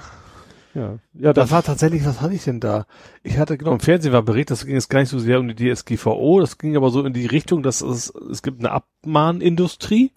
Ja, 0.74 0.98
ja 1.14 1.32
Das 1.32 1.44
das 1.46 1.50
war 1.52 1.62
tatsächlich, 1.62 2.04
was 2.04 2.20
hatte 2.20 2.34
ich 2.34 2.44
denn 2.44 2.60
da? 2.60 2.86
Ich 3.22 3.38
hatte, 3.38 3.56
genau, 3.56 3.72
im 3.72 3.80
Fernsehen 3.80 4.12
war 4.12 4.22
Bericht, 4.22 4.50
das 4.50 4.66
ging 4.66 4.74
jetzt 4.74 4.90
gar 4.90 5.00
nicht 5.00 5.08
so 5.08 5.18
sehr 5.18 5.40
um 5.40 5.48
die 5.48 5.54
DSGVO, 5.74 6.40
das 6.40 6.58
ging 6.58 6.76
aber 6.76 6.90
so 6.90 7.02
in 7.04 7.14
die 7.14 7.24
Richtung, 7.24 7.62
dass 7.62 7.80
es, 7.80 8.12
es 8.30 8.42
gibt 8.42 8.58
eine 8.60 8.70
Abmahnindustrie 8.72 10.10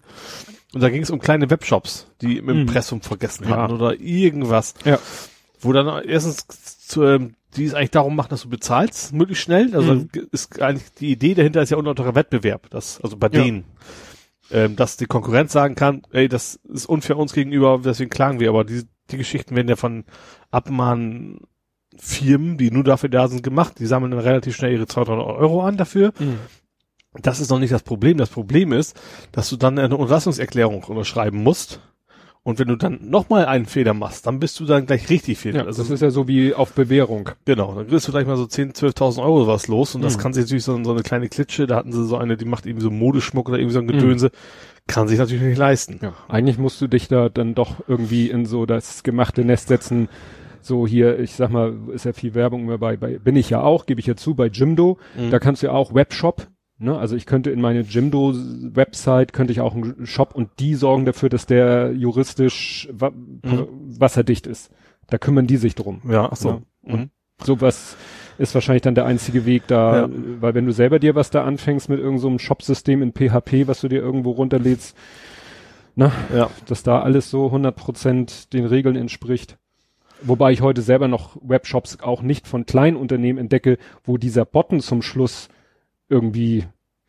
und 0.74 0.82
da 0.82 0.90
ging 0.90 1.02
es 1.02 1.10
um 1.10 1.18
kleine 1.18 1.48
Webshops, 1.48 2.06
die 2.20 2.36
im 2.36 2.44
Mhm. 2.44 2.50
Impressum 2.62 3.00
vergessen 3.00 3.48
Ja. 3.48 3.56
hatten 3.56 3.72
oder 3.74 3.98
irgendwas. 3.98 4.74
Ja. 4.84 4.98
Wo 5.60 5.72
dann 5.72 6.04
erstens 6.04 6.46
zu, 6.86 7.04
ähm, 7.04 7.34
die 7.56 7.64
es 7.64 7.72
eigentlich 7.74 7.90
darum 7.90 8.14
macht, 8.14 8.30
dass 8.30 8.42
du 8.42 8.48
bezahlst, 8.50 9.12
möglichst 9.14 9.42
schnell. 9.44 9.74
Also 9.74 9.94
Mhm. 9.94 10.08
ist 10.30 10.60
eigentlich 10.60 10.92
die 11.00 11.10
Idee 11.10 11.34
dahinter 11.34 11.62
ist 11.62 11.70
ja 11.70 11.78
unlauterer 11.78 12.14
Wettbewerb, 12.14 12.68
das, 12.68 13.00
also 13.00 13.16
bei 13.16 13.28
Ja. 13.28 13.42
denen. 13.42 13.64
Ähm, 14.52 14.74
dass 14.74 14.96
die 14.96 15.06
Konkurrenz 15.06 15.52
sagen 15.52 15.76
kann, 15.76 16.02
ey, 16.10 16.28
das 16.28 16.58
ist 16.72 16.86
unfair 16.86 17.16
uns 17.16 17.32
gegenüber, 17.32 17.80
deswegen 17.84 18.10
klagen 18.10 18.40
wir, 18.40 18.48
aber 18.48 18.64
die, 18.64 18.82
die 19.10 19.16
Geschichten 19.16 19.54
werden 19.54 19.68
ja 19.68 19.76
von 19.76 20.04
Abmahnfirmen, 20.50 22.58
die 22.58 22.72
nur 22.72 22.82
dafür 22.82 23.08
da 23.08 23.28
sind, 23.28 23.44
gemacht. 23.44 23.78
Die 23.78 23.86
sammeln 23.86 24.10
dann 24.10 24.20
relativ 24.20 24.56
schnell 24.56 24.72
ihre 24.72 24.86
200 24.86 25.24
Euro 25.24 25.62
an 25.62 25.76
dafür. 25.76 26.12
Mhm. 26.18 26.40
Das 27.14 27.40
ist 27.40 27.50
noch 27.50 27.58
nicht 27.58 27.72
das 27.72 27.82
Problem. 27.82 28.18
Das 28.18 28.30
Problem 28.30 28.72
ist, 28.72 28.98
dass 29.32 29.50
du 29.50 29.56
dann 29.56 29.78
eine 29.78 29.96
Unterlassungserklärung 29.96 30.84
unterschreiben 30.84 31.42
musst. 31.42 31.80
Und 32.42 32.58
wenn 32.58 32.68
du 32.68 32.76
dann 32.76 32.98
nochmal 33.10 33.44
einen 33.44 33.66
Fehler 33.66 33.92
machst, 33.92 34.26
dann 34.26 34.40
bist 34.40 34.58
du 34.60 34.64
dann 34.64 34.86
gleich 34.86 35.10
richtig 35.10 35.36
Fehler. 35.38 35.58
Ja, 35.58 35.64
das 35.64 35.78
ist 35.78 36.00
ja 36.00 36.10
so 36.10 36.26
wie 36.26 36.54
auf 36.54 36.72
Bewährung. 36.72 37.28
Genau, 37.44 37.74
dann 37.74 37.86
kriegst 37.86 38.08
du 38.08 38.12
gleich 38.12 38.26
mal 38.26 38.36
so 38.38 38.44
10.000, 38.44 38.94
12.000 38.96 39.22
Euro 39.22 39.46
was 39.46 39.68
los 39.68 39.94
und 39.94 40.00
das 40.02 40.16
Mhm. 40.16 40.20
kann 40.22 40.32
sich 40.32 40.44
natürlich 40.44 40.64
so, 40.64 40.82
so 40.82 40.92
eine 40.92 41.02
kleine 41.02 41.28
Klitsche, 41.28 41.66
da 41.66 41.76
hatten 41.76 41.92
sie 41.92 42.04
so 42.06 42.16
eine, 42.16 42.38
die 42.38 42.46
macht 42.46 42.64
irgendwie 42.64 42.84
so 42.84 42.90
Modeschmuck 42.90 43.48
oder 43.48 43.58
irgendwie 43.58 43.74
so 43.74 43.80
ein 43.80 43.86
Gedönse, 43.88 44.30
kann 44.86 45.06
sich 45.06 45.18
natürlich 45.18 45.42
nicht 45.42 45.58
leisten. 45.58 46.00
Ja, 46.02 46.14
eigentlich 46.28 46.56
musst 46.56 46.80
du 46.80 46.86
dich 46.86 47.08
da 47.08 47.28
dann 47.28 47.54
doch 47.54 47.76
irgendwie 47.86 48.30
in 48.30 48.46
so 48.46 48.64
das 48.64 49.02
gemachte 49.02 49.44
Nest 49.44 49.68
setzen. 49.68 50.08
So 50.62 50.86
hier, 50.86 51.18
ich 51.18 51.34
sag 51.34 51.50
mal, 51.50 51.74
ist 51.92 52.04
ja 52.06 52.12
viel 52.14 52.34
Werbung 52.34 52.62
immer 52.64 52.78
bei, 52.78 52.96
bei 52.96 53.18
bin 53.18 53.36
ich 53.36 53.50
ja 53.50 53.60
auch, 53.62 53.84
gebe 53.86 54.00
ich 54.00 54.06
ja 54.06 54.16
zu, 54.16 54.34
bei 54.34 54.46
Jimdo. 54.46 54.98
Mhm. 55.14 55.30
Da 55.30 55.38
kannst 55.38 55.62
du 55.62 55.66
ja 55.66 55.72
auch 55.72 55.92
Webshop, 55.94 56.46
ne? 56.80 56.98
Also 56.98 57.14
ich 57.14 57.26
könnte 57.26 57.50
in 57.50 57.60
meine 57.60 57.82
Jimdo-Website, 57.82 59.32
könnte 59.32 59.52
ich 59.52 59.60
auch 59.60 59.74
einen 59.74 60.06
Shop 60.06 60.34
und 60.34 60.50
die 60.58 60.74
sorgen 60.74 61.04
dafür, 61.04 61.28
dass 61.28 61.46
der 61.46 61.92
juristisch 61.92 62.88
wa 62.92 63.12
wasserdicht 63.12 64.46
ist. 64.46 64.70
Da 65.08 65.18
kümmern 65.18 65.46
die 65.46 65.56
sich 65.56 65.74
drum. 65.74 66.02
Ja, 66.08 66.28
ach 66.30 66.36
so. 66.36 66.62
Ja. 66.84 66.96
Mhm. 66.96 67.10
Sowas 67.42 67.96
ist 68.38 68.54
wahrscheinlich 68.54 68.82
dann 68.82 68.94
der 68.94 69.06
einzige 69.06 69.46
Weg 69.46 69.66
da, 69.66 70.02
Ja. 70.02 70.08
weil 70.40 70.54
wenn 70.54 70.66
du 70.66 70.72
selber 70.72 70.98
dir 70.98 71.14
was 71.14 71.30
da 71.30 71.44
anfängst 71.44 71.88
mit 71.88 71.98
irgendeinem 71.98 72.38
so 72.38 72.38
Shop-System 72.38 73.02
in 73.02 73.12
PHP, 73.12 73.66
was 73.66 73.80
du 73.80 73.88
dir 73.88 74.00
irgendwo 74.00 74.30
runterlädst, 74.32 74.96
ne, 75.96 76.12
Ja. 76.34 76.50
dass 76.66 76.82
da 76.82 77.00
alles 77.00 77.30
so 77.30 77.50
100% 77.50 78.52
den 78.52 78.66
Regeln 78.66 78.96
entspricht. 78.96 79.56
Wobei 80.22 80.52
ich 80.52 80.60
heute 80.60 80.82
selber 80.82 81.08
noch 81.08 81.36
Webshops 81.42 81.98
auch 82.00 82.20
nicht 82.20 82.46
von 82.46 82.66
Kleinunternehmen 82.66 83.40
entdecke, 83.40 83.78
wo 84.04 84.18
dieser 84.18 84.44
Button 84.44 84.80
zum 84.80 85.00
Schluss 85.00 85.48
irgendwie 86.10 86.66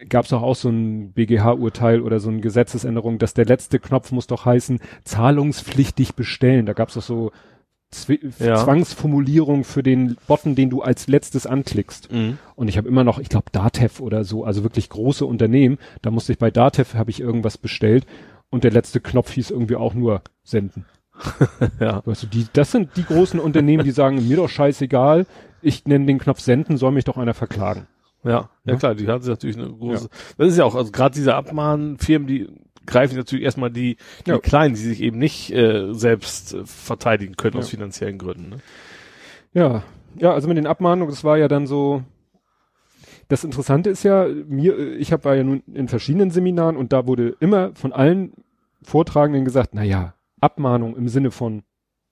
gab 0.09 0.23
es 0.23 0.31
doch 0.31 0.41
auch 0.41 0.55
so 0.55 0.69
ein 0.69 1.11
BGH-Urteil 1.13 2.01
oder 2.01 2.19
so 2.19 2.29
eine 2.29 2.41
Gesetzesänderung, 2.41 3.19
dass 3.19 3.33
der 3.33 3.45
letzte 3.45 3.79
Knopf 3.79 4.11
muss 4.11 4.27
doch 4.27 4.45
heißen, 4.45 4.79
zahlungspflichtig 5.03 6.15
bestellen. 6.15 6.65
Da 6.65 6.73
gab 6.73 6.89
es 6.89 6.95
doch 6.95 7.01
so 7.01 7.31
Zwi 7.91 8.19
Ja. 8.39 8.55
Zwangsformulierung 8.55 9.65
für 9.65 9.83
den 9.83 10.15
Button, 10.25 10.55
den 10.55 10.69
du 10.69 10.81
als 10.81 11.07
letztes 11.07 11.45
anklickst. 11.45 12.11
Mhm. 12.11 12.37
Und 12.55 12.69
ich 12.69 12.77
habe 12.77 12.87
immer 12.87 13.03
noch, 13.03 13.19
ich 13.19 13.27
glaube, 13.27 13.47
Datev 13.51 14.01
oder 14.01 14.23
so, 14.23 14.45
also 14.45 14.63
wirklich 14.63 14.89
große 14.89 15.25
Unternehmen. 15.25 15.77
Da 16.01 16.09
musste 16.09 16.31
ich 16.31 16.39
bei 16.39 16.51
Datev, 16.51 16.97
habe 16.97 17.11
ich 17.11 17.19
irgendwas 17.19 17.57
bestellt 17.57 18.05
und 18.49 18.63
der 18.63 18.71
letzte 18.71 19.01
Knopf 19.01 19.31
hieß 19.31 19.51
irgendwie 19.51 19.75
auch 19.75 19.93
nur 19.93 20.21
senden. 20.43 20.85
Ja. 21.79 22.01
Weißt 22.05 22.23
du, 22.23 22.27
die, 22.27 22.47
das 22.53 22.71
sind 22.71 22.91
die 22.95 23.03
großen 23.03 23.39
Unternehmen, 23.39 23.83
die 23.83 23.91
sagen, 23.91 24.27
mir 24.27 24.37
doch 24.37 24.49
scheißegal, 24.49 25.25
ich 25.61 25.85
nenne 25.85 26.05
den 26.05 26.17
Knopf 26.17 26.39
senden, 26.39 26.77
soll 26.77 26.91
mich 26.91 27.03
doch 27.03 27.17
einer 27.17 27.33
verklagen. 27.33 27.87
Ja, 28.23 28.31
ja 28.31 28.73
Ja. 28.73 28.75
klar, 28.75 28.95
die 28.95 29.07
hat 29.07 29.25
natürlich 29.25 29.57
eine 29.57 29.69
große. 29.71 30.09
Das 30.37 30.47
ist 30.49 30.57
ja 30.57 30.63
auch, 30.65 30.75
also 30.75 30.91
gerade 30.91 31.13
diese 31.15 31.35
Abmahnfirmen, 31.35 32.27
die 32.27 32.47
greifen 32.85 33.15
natürlich 33.15 33.45
erstmal 33.45 33.71
die, 33.71 33.97
die 34.25 34.31
Ja. 34.31 34.39
Kleinen, 34.39 34.73
die 34.75 34.81
sich 34.81 35.01
eben 35.01 35.17
nicht 35.19 35.51
äh, 35.51 35.93
selbst 35.93 36.53
äh, 36.53 36.65
verteidigen 36.65 37.35
können 37.35 37.57
aus 37.57 37.71
Ja. 37.71 37.77
finanziellen 37.77 38.17
Gründen. 38.17 38.49
Ne? 38.49 38.57
Ja, 39.53 39.83
ja, 40.17 40.33
also 40.33 40.47
mit 40.47 40.57
den 40.57 40.67
Abmahnungen, 40.67 41.09
das 41.11 41.23
war 41.23 41.37
ja 41.37 41.47
dann 41.47 41.67
so. 41.67 42.03
Das 43.27 43.43
Interessante 43.45 43.89
ist 43.89 44.03
ja, 44.03 44.27
mir, 44.27 44.77
ich 44.97 45.13
habe 45.13 45.23
war 45.23 45.35
ja 45.35 45.43
nun 45.43 45.63
in 45.73 45.87
verschiedenen 45.87 46.31
Seminaren 46.31 46.75
und 46.75 46.91
da 46.91 47.07
wurde 47.07 47.35
immer 47.39 47.71
von 47.75 47.93
allen 47.93 48.33
Vortragenden 48.83 49.45
gesagt, 49.45 49.69
na 49.73 49.83
ja, 49.83 50.15
Abmahnung 50.41 50.97
im 50.97 51.07
Sinne 51.07 51.31
von 51.31 51.63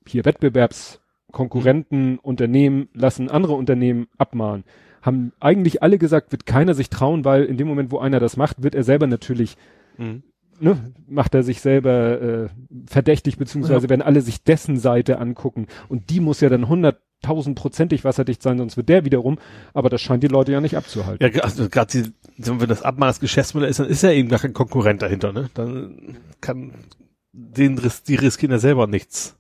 hier 0.08 0.24
Wettbewerbskonkurrenten, 0.24 0.99
mhm. 1.32 2.20
Unternehmen 2.22 2.90
lassen 2.94 3.30
andere 3.30 3.54
Unternehmen 3.54 4.08
abmahnen. 4.18 4.64
Haben 5.02 5.32
eigentlich 5.40 5.82
alle 5.82 5.98
gesagt, 5.98 6.32
wird 6.32 6.46
keiner 6.46 6.74
sich 6.74 6.90
trauen, 6.90 7.24
weil 7.24 7.46
in 7.46 7.58
dem 7.58 7.68
Moment, 7.68 7.92
wo 7.92 8.00
einer 8.00 8.20
das 8.20 8.38
macht, 8.38 8.64
wird 8.64 8.76
er 8.76 8.84
selber 8.84 9.08
natürlich, 9.08 9.56
mhm. 9.98 10.24
ne, 10.60 10.78
macht 11.08 11.34
er 11.34 11.44
sich 11.44 11.62
selber 11.62 12.22
äh, 12.22 12.50
verdächtig, 12.86 13.38
beziehungsweise 13.38 13.86
ja. 13.86 13.90
werden 13.90 14.02
alle 14.02 14.22
sich 14.22 14.44
dessen 14.44 14.78
Seite 14.78 15.20
angucken. 15.20 15.68
Und 15.88 16.10
die 16.10 16.20
muss 16.20 16.42
ja 16.42 16.50
dann 16.50 16.68
hunderttausendprozentig 16.68 18.04
wasserdicht 18.04 18.44
sein, 18.44 18.58
sonst 18.58 18.76
wird 18.76 18.90
der 18.90 19.06
wiederum, 19.06 19.38
aber 19.74 19.90
das 19.90 20.02
scheint 20.02 20.24
die 20.24 20.28
Leute 20.28 20.52
ja 20.52 20.60
nicht 20.60 20.76
abzuhalten. 20.76 21.26
Ja, 21.26 21.44
also 21.44 21.70
gerade 21.70 22.12
wenn 22.38 22.68
das 22.68 22.82
das 22.82 23.20
Geschäftsmodell 23.22 23.70
ist, 23.70 23.80
dann 23.80 23.88
ist 23.88 24.04
ja 24.04 24.12
eben 24.12 24.28
gar 24.28 24.40
kein 24.40 24.54
Konkurrent 24.54 25.02
dahinter, 25.02 25.32
ne? 25.32 25.50
Dann 25.54 26.18
kann 26.42 26.74
den, 27.32 27.80
die 28.08 28.16
riskieren 28.16 28.52
ja 28.52 28.60
selber 28.60 28.88
nichts. 28.88 29.39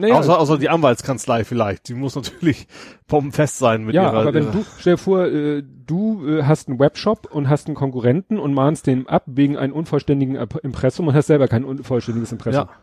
Naja, 0.00 0.14
außer, 0.14 0.38
außer 0.38 0.58
die 0.58 0.68
Anwaltskanzlei 0.68 1.42
vielleicht. 1.42 1.88
Die 1.88 1.94
muss 1.94 2.14
natürlich 2.14 2.68
bombenfest 3.08 3.58
sein 3.58 3.84
mit 3.84 3.96
ja, 3.96 4.04
ihrer. 4.04 4.12
Ja, 4.12 4.20
aber 4.20 4.34
wenn 4.34 4.52
du, 4.52 4.64
stell 4.78 4.94
dir 4.94 4.98
vor, 4.98 5.24
äh, 5.24 5.64
du 5.86 6.24
äh, 6.24 6.44
hast 6.44 6.68
einen 6.68 6.78
Webshop 6.78 7.28
und 7.32 7.48
hast 7.48 7.66
einen 7.66 7.74
Konkurrenten 7.74 8.38
und 8.38 8.54
mahnst 8.54 8.86
den 8.86 9.08
ab 9.08 9.24
wegen 9.26 9.56
einem 9.56 9.72
unvollständigen 9.72 10.36
Impressum 10.62 11.08
und 11.08 11.14
hast 11.14 11.26
selber 11.26 11.48
kein 11.48 11.64
unvollständiges 11.64 12.30
Impressum. 12.30 12.68
Ja. 12.68 12.74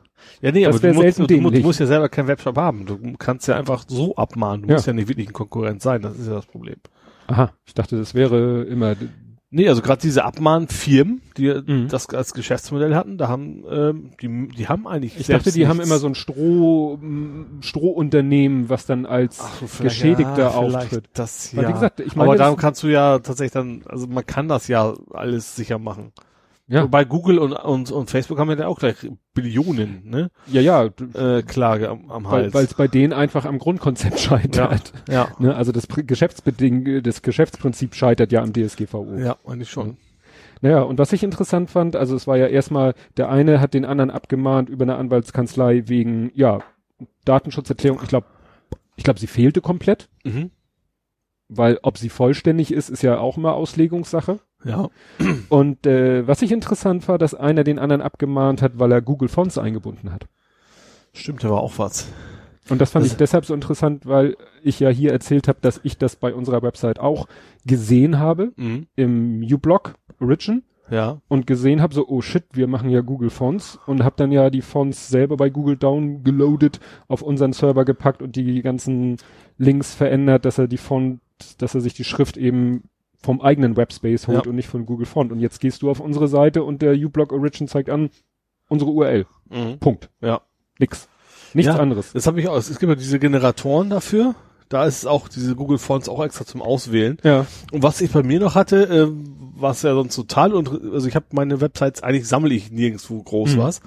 Ja, 0.41 0.51
nee, 0.51 0.63
das 0.65 0.75
aber 0.75 0.87
du 0.89 0.93
musst, 0.93 1.19
du, 1.19 1.27
du, 1.27 1.49
du 1.51 1.59
musst 1.61 1.79
ja 1.79 1.85
selber 1.85 2.09
keinen 2.09 2.27
Webshop 2.27 2.57
haben. 2.57 2.85
Du 2.85 2.97
kannst 3.17 3.47
ja 3.47 3.55
einfach 3.55 3.85
so 3.87 4.15
abmahnen. 4.15 4.63
Du 4.63 4.69
ja. 4.69 4.75
musst 4.75 4.87
ja 4.87 4.93
nicht 4.93 5.07
wirklich 5.07 5.29
ein 5.29 5.33
Konkurrent 5.33 5.81
sein. 5.81 6.01
Das 6.01 6.17
ist 6.17 6.27
ja 6.27 6.33
das 6.33 6.45
Problem. 6.45 6.75
Aha, 7.27 7.53
ich 7.65 7.73
dachte, 7.73 7.97
das 7.97 8.13
wäre 8.13 8.63
immer 8.63 8.95
Nee, 9.55 9.69
also 9.69 9.81
gerade 9.81 10.01
diese 10.01 10.25
Abmahnfirmen, 10.25 11.21
die 11.37 11.47
mhm. 11.47 11.87
das 11.87 12.09
als 12.09 12.33
Geschäftsmodell 12.33 12.93
hatten, 12.93 13.17
da 13.17 13.29
haben 13.29 13.63
ähm, 13.71 14.11
die 14.21 14.49
die 14.49 14.67
haben 14.67 14.85
eigentlich 14.85 15.17
Ich 15.17 15.27
dachte, 15.27 15.49
die 15.53 15.59
nichts. 15.59 15.69
haben 15.69 15.79
immer 15.79 15.97
so 15.97 16.07
ein 16.07 16.15
Stroh 16.15 16.99
Strohunternehmen, 17.61 18.67
was 18.67 18.85
dann 18.85 19.05
als 19.05 19.37
so, 19.37 19.81
Geschädigter 19.81 20.37
ja, 20.37 20.47
auftritt. 20.49 21.05
Das 21.13 21.53
ja. 21.53 21.59
Weil, 21.59 21.69
wie 21.69 21.71
gesagt, 21.71 22.01
ich 22.01 22.17
meine, 22.17 22.31
Aber 22.31 22.37
darum 22.37 22.57
kannst 22.57 22.83
du 22.83 22.87
ja 22.87 23.19
tatsächlich 23.19 23.53
dann 23.53 23.83
also 23.85 24.07
man 24.07 24.25
kann 24.25 24.49
das 24.49 24.67
ja 24.67 24.93
alles 25.13 25.55
sicher 25.55 25.79
machen. 25.79 26.11
Ja. 26.67 26.83
Wobei 26.83 27.05
Google 27.05 27.37
und, 27.37 27.53
und, 27.53 27.91
und 27.91 28.09
Facebook 28.09 28.39
haben 28.39 28.49
ja 28.57 28.65
auch 28.65 28.79
gleich 28.79 28.95
Billionen, 29.35 30.01
ne? 30.09 30.31
Ja, 30.47 30.61
ja. 30.61 30.85
Äh, 31.13 31.43
Klage 31.43 31.89
am, 31.89 32.09
am 32.09 32.29
Hals. 32.29 32.55
Weil 32.55 32.65
es 32.65 32.73
bei 32.73 32.87
denen 32.87 33.13
einfach 33.13 33.45
am 33.45 33.59
Grundkonzept 33.59 34.19
scheitert. 34.19 34.91
Ja. 35.07 35.13
ja. 35.13 35.27
Ne? 35.37 35.55
Also 35.55 35.71
das 35.71 35.87
Geschäftsbeding, 35.87 37.03
das 37.03 37.21
Geschäftsprinzip 37.21 37.93
scheitert 37.93 38.31
ja 38.31 38.41
am 38.41 38.51
DSGVO. 38.51 39.17
Ja, 39.17 39.37
eigentlich 39.45 39.69
schon. 39.69 39.97
Naja, 40.61 40.81
und 40.81 40.97
was 40.97 41.13
ich 41.13 41.21
interessant 41.21 41.69
fand, 41.69 41.95
also 41.95 42.15
es 42.15 42.25
war 42.25 42.37
ja 42.37 42.47
erstmal, 42.47 42.95
der 43.17 43.29
eine 43.29 43.61
hat 43.61 43.75
den 43.75 43.85
anderen 43.85 44.09
abgemahnt 44.09 44.69
über 44.69 44.83
eine 44.83 44.95
Anwaltskanzlei 44.95 45.83
wegen, 45.87 46.31
ja, 46.33 46.61
Datenschutzerklärung. 47.25 47.99
Ich 48.01 48.09
glaube, 48.09 48.27
ich 48.95 49.03
glaube, 49.03 49.19
sie 49.19 49.27
fehlte 49.27 49.61
komplett. 49.61 50.09
Mhm. 50.23 50.49
Weil 51.47 51.77
ob 51.83 51.99
sie 51.99 52.09
vollständig 52.09 52.71
ist, 52.71 52.89
ist 52.89 53.03
ja 53.03 53.19
auch 53.19 53.37
immer 53.37 53.53
Auslegungssache. 53.53 54.39
Ja. 54.65 54.89
Und 55.49 55.85
äh, 55.85 56.27
was 56.27 56.41
ich 56.41 56.51
interessant 56.51 57.07
war, 57.07 57.17
dass 57.17 57.35
einer 57.35 57.63
den 57.63 57.79
anderen 57.79 58.01
abgemahnt 58.01 58.61
hat, 58.61 58.79
weil 58.79 58.91
er 58.91 59.01
Google 59.01 59.29
Fonts 59.29 59.57
eingebunden 59.57 60.11
hat. 60.11 60.27
Stimmt, 61.13 61.43
da 61.43 61.51
war 61.51 61.61
auch 61.61 61.77
was. 61.77 62.07
Und 62.69 62.81
das 62.81 62.91
fand 62.91 63.05
das 63.05 63.11
ich 63.11 63.17
deshalb 63.17 63.45
so 63.45 63.53
interessant, 63.53 64.05
weil 64.05 64.35
ich 64.63 64.79
ja 64.79 64.89
hier 64.89 65.11
erzählt 65.11 65.47
habe, 65.47 65.59
dass 65.61 65.79
ich 65.83 65.97
das 65.97 66.15
bei 66.15 66.33
unserer 66.33 66.63
Website 66.63 66.99
auch 66.99 67.27
gesehen 67.65 68.17
habe 68.17 68.53
mhm. 68.55 68.87
im 68.95 69.43
uBlock 69.43 69.93
Origin. 70.19 70.63
Ja. 70.89 71.21
Und 71.27 71.47
gesehen 71.47 71.81
habe 71.81 71.95
so, 71.95 72.07
oh 72.07 72.21
shit, 72.21 72.43
wir 72.53 72.67
machen 72.67 72.89
ja 72.89 73.01
Google 73.01 73.31
Fonts 73.31 73.79
und 73.87 74.03
habe 74.03 74.15
dann 74.17 74.31
ja 74.31 74.49
die 74.49 74.61
Fonts 74.61 75.09
selber 75.09 75.35
bei 75.37 75.49
Google 75.49 75.77
downgeloadet, 75.77 76.79
auf 77.07 77.21
unseren 77.21 77.53
Server 77.53 77.85
gepackt 77.85 78.21
und 78.21 78.35
die 78.35 78.61
ganzen 78.61 79.17
Links 79.57 79.95
verändert, 79.95 80.45
dass 80.45 80.57
er 80.57 80.67
die 80.67 80.77
Font, 80.77 81.21
dass 81.57 81.73
er 81.73 81.81
sich 81.81 81.95
die 81.95 82.03
Schrift 82.03 82.37
eben 82.37 82.83
vom 83.25 83.41
eigenen 83.41 83.75
Webspace 83.75 84.27
holt 84.27 84.45
ja. 84.45 84.49
und 84.49 84.55
nicht 84.55 84.69
von 84.69 84.85
Google 84.85 85.05
Font. 85.05 85.31
Und 85.31 85.39
jetzt 85.39 85.59
gehst 85.59 85.81
du 85.81 85.89
auf 85.89 85.99
unsere 85.99 86.27
Seite 86.27 86.63
und 86.63 86.81
der 86.81 86.93
uBlock 86.93 87.31
Origin 87.31 87.67
zeigt 87.67 87.89
an 87.89 88.09
unsere 88.69 88.91
URL. 88.91 89.25
Mhm. 89.49 89.79
Punkt. 89.79 90.09
Ja. 90.21 90.41
Nix. 90.79 91.09
Nichts 91.53 91.73
ja, 91.73 91.79
anderes. 91.79 92.13
Das 92.13 92.27
habe 92.27 92.39
ich 92.39 92.47
auch. 92.47 92.57
Es 92.57 92.67
gibt 92.79 92.89
ja 92.89 92.95
diese 92.95 93.19
Generatoren 93.19 93.89
dafür. 93.89 94.35
Da 94.69 94.85
ist 94.85 95.05
auch 95.05 95.27
diese 95.27 95.55
Google 95.55 95.77
Fonts 95.77 96.09
auch 96.09 96.23
extra 96.23 96.45
zum 96.45 96.61
Auswählen. 96.61 97.17
Ja. 97.23 97.45
Und 97.71 97.83
was 97.83 98.01
ich 98.01 98.11
bei 98.11 98.23
mir 98.23 98.39
noch 98.39 98.55
hatte, 98.55 98.83
äh, 98.83 99.07
was 99.57 99.83
ja 99.83 99.93
sonst 99.93 100.15
total 100.15 100.53
und 100.53 100.69
also 100.69 101.07
ich 101.07 101.15
habe 101.15 101.25
meine 101.31 101.61
Websites 101.61 102.03
eigentlich 102.03 102.27
sammle 102.27 102.53
ich 102.53 102.71
nirgendwo 102.71 103.21
groß 103.21 103.55
mhm. 103.55 103.59
was, 103.59 103.81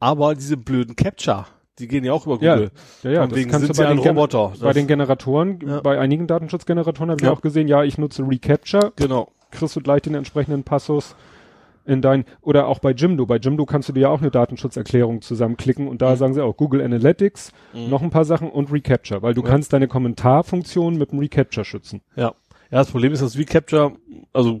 aber 0.00 0.34
diese 0.34 0.56
blöden 0.56 0.96
Capture 0.96 1.46
die 1.78 1.88
gehen 1.88 2.04
ja 2.04 2.12
auch 2.12 2.26
über 2.26 2.36
Google. 2.36 2.70
Ja, 3.02 3.10
ja, 3.10 3.16
ja 3.22 3.26
das 3.26 3.46
kannst 3.48 3.68
du 3.68 3.82
bei 3.82 3.88
den, 3.88 3.98
Roboter. 3.98 4.52
bei 4.60 4.72
den 4.72 4.86
Generatoren, 4.86 5.58
ja. 5.66 5.80
bei 5.80 5.98
einigen 5.98 6.26
Datenschutzgeneratoren 6.26 7.10
habe 7.10 7.20
ich 7.20 7.26
ja. 7.26 7.32
auch 7.32 7.40
gesehen, 7.40 7.68
ja, 7.68 7.82
ich 7.82 7.98
nutze 7.98 8.22
Recapture. 8.26 8.92
Genau. 8.96 9.32
Kriegst 9.50 9.74
du 9.76 9.80
gleich 9.80 10.02
den 10.02 10.14
entsprechenden 10.14 10.64
Passus 10.64 11.16
in 11.86 12.00
dein, 12.00 12.24
oder 12.40 12.66
auch 12.68 12.78
bei 12.78 12.92
Jimdo. 12.92 13.26
Bei 13.26 13.36
Jimdo 13.36 13.66
kannst 13.66 13.88
du 13.88 13.92
dir 13.92 14.00
ja 14.00 14.08
auch 14.08 14.20
eine 14.20 14.30
Datenschutzerklärung 14.30 15.20
zusammenklicken 15.20 15.86
und 15.86 16.00
da 16.00 16.12
mhm. 16.12 16.16
sagen 16.16 16.34
sie 16.34 16.42
auch 16.42 16.56
Google 16.56 16.80
Analytics, 16.80 17.52
mhm. 17.72 17.90
noch 17.90 18.02
ein 18.02 18.10
paar 18.10 18.24
Sachen 18.24 18.50
und 18.50 18.72
Recapture, 18.72 19.22
weil 19.22 19.34
du 19.34 19.42
ja. 19.42 19.48
kannst 19.48 19.72
deine 19.72 19.88
Kommentarfunktion 19.88 20.96
mit 20.96 21.12
dem 21.12 21.18
Recapture 21.18 21.64
schützen. 21.64 22.00
Ja. 22.16 22.34
Ja, 22.70 22.78
das 22.78 22.90
Problem 22.90 23.12
ist, 23.12 23.22
dass 23.22 23.38
Recapture, 23.38 23.92
also 24.32 24.60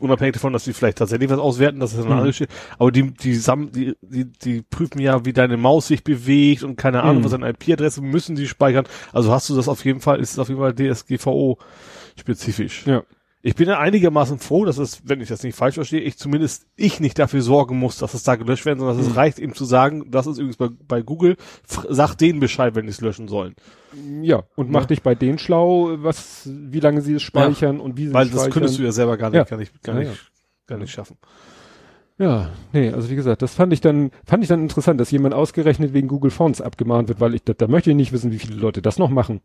unabhängig 0.00 0.34
davon, 0.34 0.52
dass 0.52 0.64
sie 0.64 0.72
vielleicht 0.72 0.98
tatsächlich 0.98 1.30
was 1.30 1.38
auswerten, 1.38 1.80
das 1.80 1.92
ist 1.92 1.98
eine 1.98 2.06
mhm. 2.06 2.12
andere 2.12 2.28
Geschichte, 2.28 2.54
aber 2.78 2.92
die, 2.92 3.12
die, 3.12 3.38
die, 3.38 3.94
die, 4.02 4.24
die 4.24 4.62
prüfen 4.62 5.00
ja, 5.00 5.24
wie 5.24 5.32
deine 5.32 5.56
Maus 5.56 5.88
sich 5.88 6.04
bewegt 6.04 6.62
und 6.62 6.76
keine 6.76 7.02
Ahnung, 7.02 7.20
mhm. 7.20 7.24
was 7.24 7.34
eine 7.34 7.48
IP-Adresse 7.48 8.02
müssen 8.02 8.36
sie 8.36 8.46
speichern. 8.46 8.86
Also 9.12 9.32
hast 9.32 9.48
du 9.50 9.56
das 9.56 9.68
auf 9.68 9.84
jeden 9.84 10.00
Fall, 10.00 10.20
ist 10.20 10.32
es 10.32 10.38
auf 10.38 10.48
jeden 10.48 10.60
Fall 10.60 10.74
DSGVO 10.74 11.58
spezifisch. 12.18 12.86
Ja. 12.86 13.02
Ich 13.46 13.54
bin 13.54 13.68
ja 13.68 13.78
einigermaßen 13.78 14.40
froh, 14.40 14.64
dass 14.64 14.76
es, 14.76 15.02
wenn 15.04 15.20
ich 15.20 15.28
das 15.28 15.44
nicht 15.44 15.54
falsch 15.54 15.76
verstehe, 15.76 16.00
ich 16.00 16.18
zumindest 16.18 16.66
ich 16.74 16.98
nicht 16.98 17.16
dafür 17.16 17.42
sorgen 17.42 17.78
muss, 17.78 17.96
dass 17.96 18.12
es 18.12 18.24
da 18.24 18.34
gelöscht 18.34 18.66
werden, 18.66 18.80
sondern 18.80 18.98
dass 18.98 19.06
es 19.06 19.14
reicht 19.14 19.38
eben 19.38 19.54
zu 19.54 19.64
sagen, 19.64 20.10
das 20.10 20.26
ist 20.26 20.38
übrigens 20.38 20.56
bei, 20.56 20.68
bei 20.88 21.00
Google, 21.00 21.36
sagt 21.64 22.20
denen 22.22 22.40
Bescheid, 22.40 22.74
wenn 22.74 22.86
die 22.86 22.90
es 22.90 23.00
löschen 23.00 23.28
sollen. 23.28 23.54
Ja, 24.20 24.42
und 24.56 24.72
mach 24.72 24.80
ja. 24.80 24.86
dich 24.88 25.02
bei 25.04 25.14
denen 25.14 25.38
schlau, 25.38 25.90
was, 26.02 26.42
wie 26.52 26.80
lange 26.80 27.02
sie 27.02 27.14
es 27.14 27.22
speichern 27.22 27.76
ja. 27.76 27.82
und 27.84 27.96
wie 27.96 28.08
sie 28.08 28.14
Weil 28.14 28.24
es 28.24 28.32
speichern. 28.32 28.46
das 28.46 28.52
könntest 28.52 28.78
du 28.80 28.82
ja 28.82 28.90
selber 28.90 29.16
gar 29.16 29.30
nicht, 29.30 29.38
ja. 29.38 29.44
kann 29.44 29.60
ich 29.60 29.70
gar 29.80 29.94
nicht, 29.94 30.10
gar 30.66 30.78
nicht 30.78 30.90
schaffen. 30.90 31.16
Ja, 32.18 32.50
nee, 32.72 32.90
also 32.90 33.10
wie 33.10 33.14
gesagt, 33.14 33.42
das 33.42 33.54
fand 33.54 33.72
ich 33.72 33.80
dann, 33.80 34.10
fand 34.24 34.42
ich 34.42 34.48
dann 34.48 34.62
interessant, 34.62 35.00
dass 35.00 35.12
jemand 35.12 35.34
ausgerechnet 35.34 35.92
wegen 35.92 36.08
Google 36.08 36.32
Fonts 36.32 36.60
abgemahnt 36.60 37.06
wird, 37.08 37.20
weil 37.20 37.36
ich, 37.36 37.44
da, 37.44 37.52
da 37.52 37.68
möchte 37.68 37.90
ich 37.90 37.96
nicht 37.96 38.10
wissen, 38.10 38.32
wie 38.32 38.40
viele 38.40 38.56
Leute 38.56 38.82
das 38.82 38.98
noch 38.98 39.10
machen. 39.10 39.40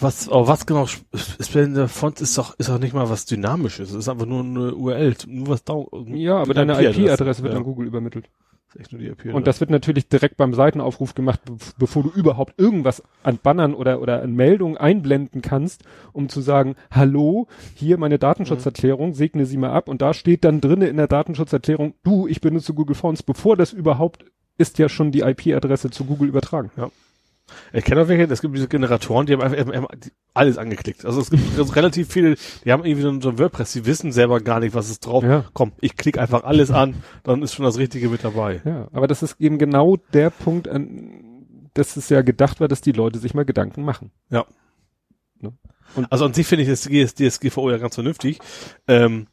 Was, 0.00 0.28
aber 0.28 0.48
was 0.48 0.66
genau 0.66 0.84
ist 1.12 1.54
denn 1.54 1.74
der 1.74 1.88
Font 1.88 2.20
ist 2.20 2.36
doch, 2.38 2.58
ist 2.58 2.68
doch 2.68 2.78
nicht 2.78 2.94
mal 2.94 3.08
was 3.08 3.26
Dynamisches. 3.26 3.90
Es 3.90 3.96
ist 3.96 4.08
einfach 4.08 4.26
nur 4.26 4.40
eine 4.40 4.74
URL, 4.74 5.14
nur 5.26 5.48
was 5.48 5.64
da. 5.64 5.84
Ja, 6.06 6.36
aber 6.36 6.54
deine 6.54 6.80
IP-Adresse 6.82 7.42
wird 7.42 7.52
ja. 7.52 7.58
an 7.58 7.64
Google 7.64 7.86
übermittelt. 7.86 8.28
Das 8.68 8.80
echt 8.80 8.92
nur 8.92 9.00
die 9.00 9.08
IP 9.08 9.32
Und 9.34 9.46
das 9.46 9.60
wird 9.60 9.70
natürlich 9.70 10.08
direkt 10.08 10.36
beim 10.36 10.52
Seitenaufruf 10.54 11.14
gemacht, 11.14 11.40
bevor 11.78 12.02
du 12.02 12.10
überhaupt 12.10 12.54
irgendwas 12.58 13.02
an 13.22 13.38
Bannern 13.42 13.74
oder, 13.74 14.00
oder 14.00 14.22
an 14.22 14.34
Meldungen 14.34 14.76
einblenden 14.76 15.42
kannst, 15.42 15.84
um 16.12 16.28
zu 16.28 16.40
sagen, 16.40 16.74
hallo, 16.90 17.46
hier 17.74 17.98
meine 17.98 18.18
Datenschutzerklärung, 18.18 19.14
segne 19.14 19.46
sie 19.46 19.56
mal 19.56 19.70
ab. 19.70 19.88
Und 19.88 20.02
da 20.02 20.14
steht 20.14 20.44
dann 20.44 20.60
drinnen 20.60 20.88
in 20.88 20.96
der 20.96 21.08
Datenschutzerklärung, 21.08 21.94
du, 22.02 22.26
ich 22.26 22.40
benutze 22.40 22.74
Google 22.74 22.96
Fonts, 22.96 23.22
bevor 23.22 23.56
das 23.56 23.72
überhaupt 23.72 24.24
ist 24.58 24.78
ja 24.78 24.88
schon 24.88 25.12
die 25.12 25.20
IP-Adresse 25.20 25.90
zu 25.90 26.04
Google 26.04 26.28
übertragen. 26.28 26.70
Ja. 26.76 26.90
Ich 27.72 27.84
kenne 27.84 28.02
auch 28.02 28.08
welche, 28.08 28.24
es 28.32 28.40
gibt 28.40 28.56
diese 28.56 28.68
Generatoren, 28.68 29.26
die 29.26 29.34
haben 29.34 29.42
einfach 29.42 29.88
alles 30.34 30.58
angeklickt. 30.58 31.04
Also 31.04 31.20
es 31.20 31.30
gibt 31.30 31.42
also 31.58 31.72
relativ 31.72 32.12
viele, 32.12 32.36
die 32.64 32.72
haben 32.72 32.84
irgendwie 32.84 33.02
so 33.20 33.28
ein, 33.28 33.38
WordPress, 33.38 33.72
die 33.72 33.86
wissen 33.86 34.12
selber 34.12 34.40
gar 34.40 34.60
nicht, 34.60 34.74
was 34.74 34.90
ist 34.90 35.06
drauf. 35.06 35.22
Ja. 35.22 35.44
Komm, 35.52 35.72
ich 35.80 35.96
klicke 35.96 36.20
einfach 36.20 36.44
alles 36.44 36.70
an, 36.70 37.02
dann 37.22 37.42
ist 37.42 37.54
schon 37.54 37.64
das 37.64 37.78
Richtige 37.78 38.08
mit 38.08 38.24
dabei. 38.24 38.60
Ja, 38.64 38.88
aber 38.92 39.06
das 39.06 39.22
ist 39.22 39.40
eben 39.40 39.58
genau 39.58 39.96
der 40.12 40.30
Punkt, 40.30 40.68
an, 40.68 41.70
dass 41.74 41.96
es 41.96 42.08
ja 42.08 42.22
gedacht 42.22 42.60
war, 42.60 42.68
dass 42.68 42.80
die 42.80 42.92
Leute 42.92 43.18
sich 43.18 43.34
mal 43.34 43.44
Gedanken 43.44 43.84
machen. 43.84 44.10
Ja. 44.30 44.46
Ne? 45.40 45.52
Und 45.94 46.10
also 46.10 46.24
an 46.24 46.34
sich 46.34 46.46
finde 46.46 46.64
ich 46.64 46.68
das 46.68 47.14
DSGVO 47.14 47.70
ja 47.70 47.78
ganz 47.78 47.94
vernünftig. 47.94 48.38
Ähm, 48.88 49.28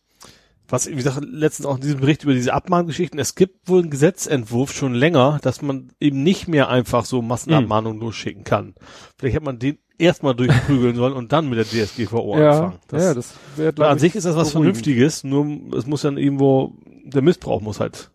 was, 0.68 0.88
wie 0.88 0.96
gesagt, 0.96 1.22
letztens 1.24 1.66
auch 1.66 1.76
in 1.76 1.82
diesem 1.82 2.00
Bericht 2.00 2.24
über 2.24 2.34
diese 2.34 2.54
Abmahngeschichten, 2.54 3.20
es 3.20 3.36
gibt 3.36 3.68
wohl 3.68 3.82
einen 3.82 3.90
Gesetzentwurf 3.90 4.74
schon 4.74 4.94
länger, 4.94 5.40
dass 5.42 5.62
man 5.62 5.92
eben 6.00 6.24
nicht 6.24 6.48
mehr 6.48 6.70
einfach 6.70 7.06
so 7.06 7.22
Massenabmahnungen 7.22 8.00
hm. 8.00 8.06
losschicken 8.06 8.44
kann. 8.44 8.76
Vielleicht 9.18 9.36
hätte 9.36 9.46
man 9.46 9.60
den 9.60 9.78
erstmal 9.98 10.36
durchprügeln 10.36 10.96
sollen 10.96 11.14
und 11.14 11.32
dann 11.32 11.50
mit 11.50 11.60
der 11.60 11.66
DSGVO 11.66 12.38
ja, 12.38 12.52
anfangen. 12.52 12.80
Das, 12.88 13.04
ja, 13.04 13.14
das 13.14 13.36
wäre, 13.56 13.88
An 13.88 14.00
sich 14.00 14.16
ist 14.16 14.26
das 14.26 14.36
was 14.36 14.52
beruhigend. 14.52 14.78
Vernünftiges, 14.78 15.24
nur 15.24 15.76
es 15.78 15.86
muss 15.86 16.02
dann 16.02 16.18
irgendwo, 16.18 16.74
der 17.04 17.22
Missbrauch 17.22 17.62
muss 17.62 17.80
halt 17.80 18.12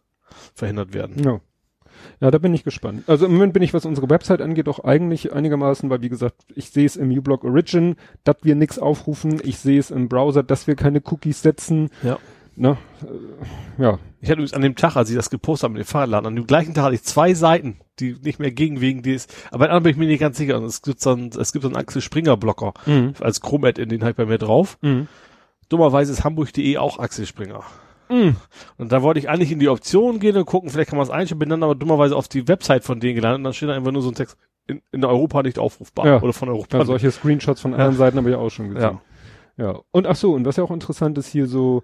verhindert 0.55 0.95
werden. 0.95 1.23
Ja. 1.23 1.41
Ja, 2.21 2.33
da 2.33 2.39
bin 2.39 2.55
ich 2.55 2.65
gespannt. 2.65 3.05
Also 3.07 3.27
im 3.27 3.33
Moment 3.33 3.53
bin 3.53 3.63
ich, 3.63 3.75
was 3.75 3.85
unsere 3.85 4.11
Website 4.11 4.41
angeht, 4.41 4.69
auch 4.69 4.81
eigentlich 4.81 5.33
einigermaßen, 5.33 5.89
weil 5.89 6.03
wie 6.03 6.09
gesagt, 6.09 6.47
ich 6.55 6.71
sehe 6.71 6.87
es 6.87 6.97
im 6.97 7.11
uBlock 7.11 7.45
Origin, 7.45 7.95
dass 8.25 8.37
wir 8.43 8.57
nichts 8.57 8.79
aufrufen. 8.79 9.41
Ich 9.45 9.59
sehe 9.59 9.79
es 9.79 9.93
im 9.93 10.09
Browser, 10.09 10.43
dass 10.43 10.67
wir 10.67 10.75
keine 10.75 11.01
Cookies 11.05 11.43
setzen. 11.43 11.91
Ja 12.03 12.19
ne, 12.59 12.77
äh, 13.03 13.83
ja. 13.83 13.99
Ich 14.21 14.29
hatte 14.29 14.41
übrigens 14.41 14.55
an 14.55 14.63
dem 14.63 14.75
Tag, 14.75 14.97
als 14.97 15.11
ich 15.11 15.17
das 15.17 15.31
gepostet 15.31 15.65
habe 15.65 15.75
mit 15.75 15.85
dem 15.85 15.89
Fahrradladen, 15.89 16.27
an 16.27 16.37
dem 16.37 16.47
gleichen 16.47 16.75
Tag 16.75 16.85
hatte 16.85 16.95
ich 16.97 17.03
zwei 17.05 17.35
Seiten, 17.35 17.79
die 18.01 18.17
nicht 18.23 18.39
mehr 18.41 18.51
gegen 18.51 18.81
wegen 18.81 19.03
die 19.03 19.13
ist. 19.13 19.33
Aber 19.51 19.61
bei 19.61 19.65
anderen 19.67 19.85
bin 19.85 19.93
ich 19.93 19.99
mir 19.99 20.07
nicht 20.07 20.21
ganz 20.21 20.37
sicher. 20.37 20.57
Und 20.59 20.65
es 20.65 20.83
gibt 20.83 21.01
so 21.01 21.11
einen, 21.11 21.31
es 21.39 21.53
gibt 21.53 21.63
so 21.63 21.69
einen 21.69 21.77
Axel 21.77 22.03
Springer 22.03 22.37
Blocker 22.37 22.75
Mhm. 22.87 23.15
als 23.21 23.41
Chrome-Ad 23.41 23.81
in 23.81 23.89
den 23.89 24.03
halt 24.03 24.17
bei 24.17 24.27
mir 24.27 24.39
drauf. 24.39 24.77
Mhm. 24.83 25.07
Dummerweise 25.69 26.13
ist 26.13 26.25
hamburg.de 26.25 26.77
auch 26.79 26.99
Axel 26.99 27.27
Springer. 27.27 27.63
Mhm. 28.09 28.37
Und 28.79 28.91
da 28.91 29.03
wollte 29.03 29.21
ich 29.21 29.29
eigentlich 29.29 29.53
in 29.53 29.61
die 29.61 29.69
Optionen 29.69 30.19
gehen 30.19 30.37
und 30.37 30.47
gucken, 30.47 30.71
vielleicht 30.71 30.91
kann 30.91 30.97
man 30.97 31.07
es 31.07 31.11
einstellen, 31.13 31.39
bin 31.39 31.51
dann 31.51 31.63
aber 31.63 31.75
dummerweise 31.75 32.17
auf 32.17 32.27
die 32.27 32.49
Website 32.49 32.85
von 32.85 33.01
denen 33.01 33.15
gelandet 33.17 33.39
und 33.39 33.45
dann 33.45 33.53
steht 33.53 33.69
da 33.69 33.75
einfach 33.75 33.93
nur 33.93 34.03
so 34.03 34.09
ein 34.09 34.15
Text, 34.15 34.37
in, 34.67 34.83
in 34.93 35.05
Europa 35.05 35.43
nicht 35.43 35.59
aufrufbar. 35.59 36.07
Ja. 36.07 36.23
Oder 36.23 36.33
von 36.33 36.49
Europa. 36.49 36.79
Ja, 36.79 36.85
solche 36.85 37.11
Screenshots 37.11 37.61
von 37.61 37.73
anderen 37.75 37.97
Seiten 37.97 38.17
habe 38.19 38.31
ich 38.31 38.37
auch 38.37 38.51
schon 38.51 38.75
gesehen. 38.75 38.99
Ja. 39.57 39.65
Ja. 39.65 39.81
Und 39.91 40.07
ach 40.07 40.17
so, 40.17 40.33
und 40.33 40.45
was 40.47 40.57
ja 40.57 40.65
auch 40.65 40.71
interessant 40.71 41.19
ist 41.19 41.29
hier 41.29 41.47
so 41.47 41.83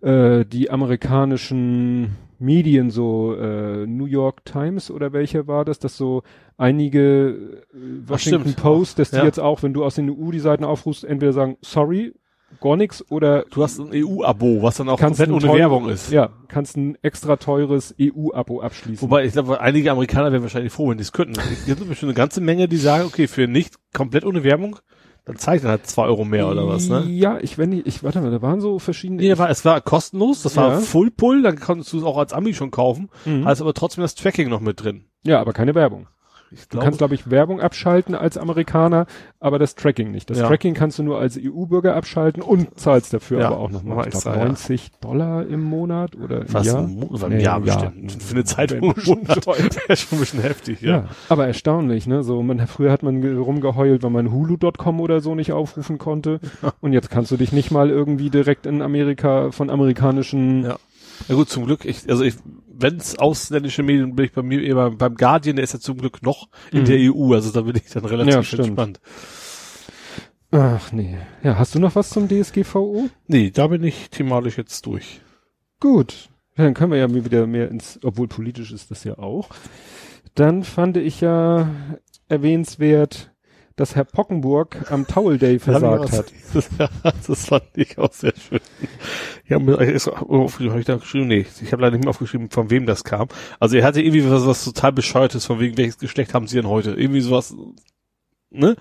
äh, 0.00 0.44
die 0.44 0.70
amerikanischen 0.70 2.16
Medien, 2.38 2.90
so 2.90 3.34
äh, 3.34 3.86
New 3.86 4.04
York 4.06 4.44
Times 4.44 4.90
oder 4.90 5.12
welcher 5.12 5.46
war 5.46 5.64
das, 5.64 5.78
dass 5.78 5.96
so 5.96 6.22
einige 6.58 7.28
äh, 7.72 8.08
Washington 8.08 8.42
stimmt. 8.42 8.56
Post, 8.56 8.98
dass 8.98 9.10
die 9.10 9.16
Ja. 9.16 9.24
jetzt 9.24 9.40
auch, 9.40 9.62
wenn 9.62 9.72
du 9.72 9.84
aus 9.84 9.94
den 9.94 10.10
EU 10.10 10.30
die 10.30 10.38
Seiten 10.40 10.64
aufrufst, 10.64 11.04
entweder 11.04 11.32
sagen, 11.32 11.56
sorry, 11.62 12.12
gar 12.60 12.76
nix 12.76 13.04
oder 13.10 13.44
Du 13.50 13.62
hast 13.62 13.78
ein 13.80 13.90
EU-Abo, 13.92 14.62
was 14.62 14.76
dann 14.76 14.88
auch 14.88 15.00
komplett 15.00 15.30
ohne 15.30 15.52
Werbung 15.52 15.88
ist. 15.88 16.12
Ja, 16.12 16.30
kannst 16.48 16.76
ein 16.76 16.96
extra 17.02 17.36
teures 17.36 17.94
EU-Abo 18.00 18.60
abschließen. 18.60 19.02
Wobei, 19.02 19.24
ich 19.24 19.32
glaube, 19.32 19.60
einige 19.60 19.90
Amerikaner 19.90 20.30
wären 20.30 20.42
wahrscheinlich 20.42 20.72
froh, 20.72 20.90
wenn 20.90 20.98
die 20.98 21.02
es 21.02 21.12
könnten. 21.12 21.40
Es 21.40 21.64
gibt 21.66 21.86
bestimmt 21.88 22.10
eine 22.10 22.16
ganze 22.16 22.40
Menge, 22.40 22.68
die 22.68 22.76
sagen, 22.76 23.04
okay, 23.06 23.26
für 23.26 23.48
nicht 23.48 23.74
komplett 23.92 24.24
ohne 24.24 24.44
Werbung, 24.44 24.78
dann 25.26 25.36
zeigt 25.36 25.64
er 25.64 25.70
halt 25.70 25.86
zwei 25.86 26.04
Euro 26.04 26.24
mehr 26.24 26.48
oder 26.48 26.66
was, 26.66 26.88
ne? 26.88 27.04
Ja, 27.08 27.38
ich 27.40 27.58
wenn 27.58 27.72
ich, 27.72 27.84
ich 27.84 28.02
warte 28.02 28.20
mal, 28.22 28.30
da 28.30 28.40
waren 28.40 28.60
so 28.62 28.78
verschiedene. 28.78 29.20
Nee, 29.20 29.36
war, 29.36 29.50
es 29.50 29.64
war 29.66 29.80
kostenlos, 29.82 30.42
das 30.42 30.56
war 30.56 30.70
Ja. 30.74 30.78
Full 30.80 31.10
Pull, 31.10 31.42
dann 31.42 31.58
konntest 31.60 31.92
du 31.92 31.98
es 31.98 32.04
auch 32.04 32.16
als 32.16 32.32
Ami 32.32 32.54
schon 32.54 32.70
kaufen, 32.70 33.10
Mhm. 33.26 33.44
hast 33.44 33.60
aber 33.60 33.74
trotzdem 33.74 34.02
das 34.02 34.14
Tracking 34.14 34.48
noch 34.48 34.60
mit 34.60 34.82
drin. 34.82 35.04
ja, 35.24 35.40
aber 35.40 35.52
keine 35.52 35.74
Werbung. 35.74 36.06
Ich 36.52 36.68
Du 36.68 36.78
kannst, 36.78 36.98
glaube 36.98 37.14
ich, 37.16 37.28
Werbung 37.30 37.60
abschalten 37.60 38.14
als 38.14 38.38
Amerikaner, 38.38 39.06
aber 39.40 39.58
das 39.58 39.74
Tracking 39.74 40.12
nicht. 40.12 40.30
Das 40.30 40.38
Ja. 40.38 40.46
Tracking 40.46 40.74
kannst 40.74 40.98
du 40.98 41.02
nur 41.02 41.18
als 41.18 41.36
EU-Bürger 41.36 41.96
abschalten 41.96 42.40
und 42.42 42.78
zahlst 42.78 43.12
dafür 43.12 43.40
Ja, 43.40 43.46
aber 43.48 43.58
auch 43.58 43.70
nochmal 43.70 44.00
ich 44.02 44.14
extra, 44.14 44.30
glaub, 44.30 44.42
ja. 44.42 44.48
90 44.50 44.90
Dollar 45.00 45.46
im 45.46 45.62
Monat 45.64 46.14
oder 46.16 46.42
im 46.42 46.46
fast 46.48 46.66
Jahr. 46.66 46.84
ein 46.84 47.08
Nee, 47.28 47.42
Jahr 47.42 47.58
im 47.58 47.64
Jahr. 47.64 47.90
bestimmt. 47.90 48.22
Für 48.22 48.34
eine 48.34 48.44
Zeitung. 48.44 48.80
Wäre 48.82 49.00
schon 49.96 50.18
ein 50.18 50.20
bisschen 50.20 50.40
heftig, 50.42 50.80
ja. 50.82 50.90
Ja. 50.90 51.04
aber 51.28 51.46
erstaunlich, 51.48 52.06
ne? 52.06 52.22
So, 52.22 52.42
man, 52.42 52.64
früher 52.68 52.92
hat 52.92 53.02
man 53.02 53.20
ge- 53.22 53.34
rumgeheult, 53.36 54.02
weil 54.04 54.10
man 54.10 54.30
Hulu.com 54.32 55.00
oder 55.00 55.20
so 55.20 55.34
nicht 55.34 55.52
aufrufen 55.52 55.98
konnte. 55.98 56.38
Und 56.80 56.92
jetzt 56.92 57.10
kannst 57.10 57.30
du 57.32 57.36
dich 57.36 57.52
nicht 57.52 57.70
mal 57.72 57.90
irgendwie 57.90 58.30
direkt 58.30 58.66
in 58.66 58.82
Amerika 58.82 59.50
von 59.50 59.68
amerikanischen, 59.70 60.64
Ja. 60.64 60.76
Na 61.28 61.34
gut, 61.34 61.48
zum 61.48 61.64
Glück, 61.64 61.84
ich, 61.86 62.08
also 62.10 62.22
ich, 62.24 62.34
wenn 62.78 62.96
es 62.96 63.18
ausländische 63.18 63.82
Medien 63.82 64.14
bin 64.14 64.26
ich 64.26 64.32
bei 64.32 64.42
mir 64.42 64.62
immer 64.62 64.90
beim 64.90 65.14
Guardian, 65.14 65.56
der 65.56 65.64
ist 65.64 65.74
ja 65.74 65.80
zum 65.80 65.98
Glück 65.98 66.22
noch 66.22 66.48
in 66.72 66.80
Mhm. 66.80 66.84
der 66.86 66.98
EU, 67.12 67.32
also 67.34 67.50
da 67.52 67.60
bin 67.62 67.76
ich 67.76 67.90
dann 67.92 68.04
relativ 68.04 68.52
Ja, 68.52 68.58
entspannt. 68.58 69.00
ach 70.50 70.92
nee. 70.92 71.16
Ja, 71.42 71.58
hast 71.58 71.74
du 71.74 71.78
noch 71.78 71.94
was 71.94 72.10
zum 72.10 72.28
DSGVO? 72.28 73.08
Nee, 73.26 73.50
da 73.50 73.66
bin 73.66 73.82
ich 73.84 74.10
thematisch 74.10 74.56
jetzt 74.58 74.86
durch. 74.86 75.20
Gut. 75.80 76.28
Dann 76.56 76.72
können 76.74 76.90
wir 76.92 76.98
ja 76.98 77.12
wieder 77.12 77.46
mehr 77.46 77.70
ins, 77.70 77.98
obwohl 78.02 78.28
politisch 78.28 78.72
ist 78.72 78.90
das 78.90 79.04
ja 79.04 79.18
auch. 79.18 79.50
Dann 80.34 80.64
fand 80.64 80.96
ich 80.96 81.20
ja 81.20 81.68
erwähnenswert, 82.28 83.30
dass 83.76 83.94
Herr 83.94 84.04
Pockenburg 84.04 84.90
am 84.90 85.06
Towel 85.06 85.38
Day 85.38 85.58
versagt 85.60 86.12
hat. 86.12 86.32
Das, 86.54 86.70
das 87.26 87.46
fand 87.46 87.64
ich 87.74 87.98
auch 87.98 88.12
sehr 88.12 88.32
schön. 88.34 88.60
Ich 89.44 89.52
habe 89.52 89.76
hab 89.76 90.78
ich 90.78 90.84
da 90.86 90.96
geschrieben, 90.96 91.26
nee, 91.28 91.44
ich 91.60 91.72
habe 91.72 91.82
leider 91.82 91.96
nicht 91.96 92.04
mehr 92.04 92.10
aufgeschrieben, 92.10 92.50
von 92.50 92.70
wem 92.70 92.86
das 92.86 93.04
kam. 93.04 93.28
Also 93.60 93.76
er 93.76 93.84
hatte 93.84 94.00
irgendwie 94.00 94.28
was, 94.30 94.46
was 94.46 94.64
total 94.64 94.92
bescheuertes, 94.92 95.44
von 95.44 95.60
wegen 95.60 95.76
welches 95.76 95.98
Geschlecht 95.98 96.32
haben 96.32 96.46
sie 96.46 96.56
denn 96.56 96.68
heute? 96.68 96.92
Irgendwie 96.92 97.20
sowas, 97.20 97.54
ne? 98.50 98.76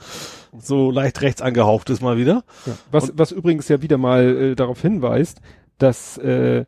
So 0.57 0.89
leicht 0.89 1.21
rechts 1.21 1.41
angehaucht 1.41 1.89
ist 1.89 2.01
mal 2.01 2.17
wieder. 2.17 2.45
Ja. 2.65 2.77
Was, 2.91 3.11
was 3.15 3.31
übrigens 3.31 3.67
ja 3.67 3.81
wieder 3.81 3.97
mal 3.97 4.23
äh, 4.23 4.55
darauf 4.55 4.81
hinweist, 4.81 5.41
dass 5.77 6.17
äh, 6.17 6.65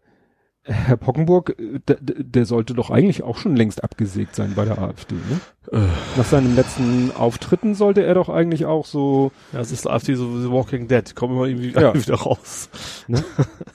Herr 0.70 0.98
Pockenburg, 0.98 1.56
der, 1.58 2.46
sollte 2.46 2.74
doch 2.74 2.90
eigentlich 2.90 3.24
auch 3.24 3.38
schon 3.38 3.56
längst 3.56 3.84
abgesägt 3.84 4.36
sein 4.36 4.54
bei 4.56 4.66
der 4.66 4.78
AfD. 4.78 5.16
Ne? 5.16 5.40
Äh, 5.72 5.88
Nach 6.18 6.26
seinen 6.26 6.56
letzten 6.56 7.12
Auftritten 7.16 7.74
sollte 7.74 8.04
er 8.04 8.14
doch 8.16 8.28
eigentlich 8.28 8.66
auch 8.66 8.86
so. 8.86 9.32
ja, 9.54 9.62
es 9.62 9.72
ist 9.72 9.88
AfD 9.90 10.16
so 10.16 10.42
The 10.42 10.52
Walking 10.52 10.88
Dead, 10.90 11.16
kommen 11.16 11.36
immer 11.36 11.46
irgendwie 11.46 11.72
Ja. 11.72 11.94
wieder 11.96 12.16
raus. 12.16 12.70
Ne? 13.08 13.24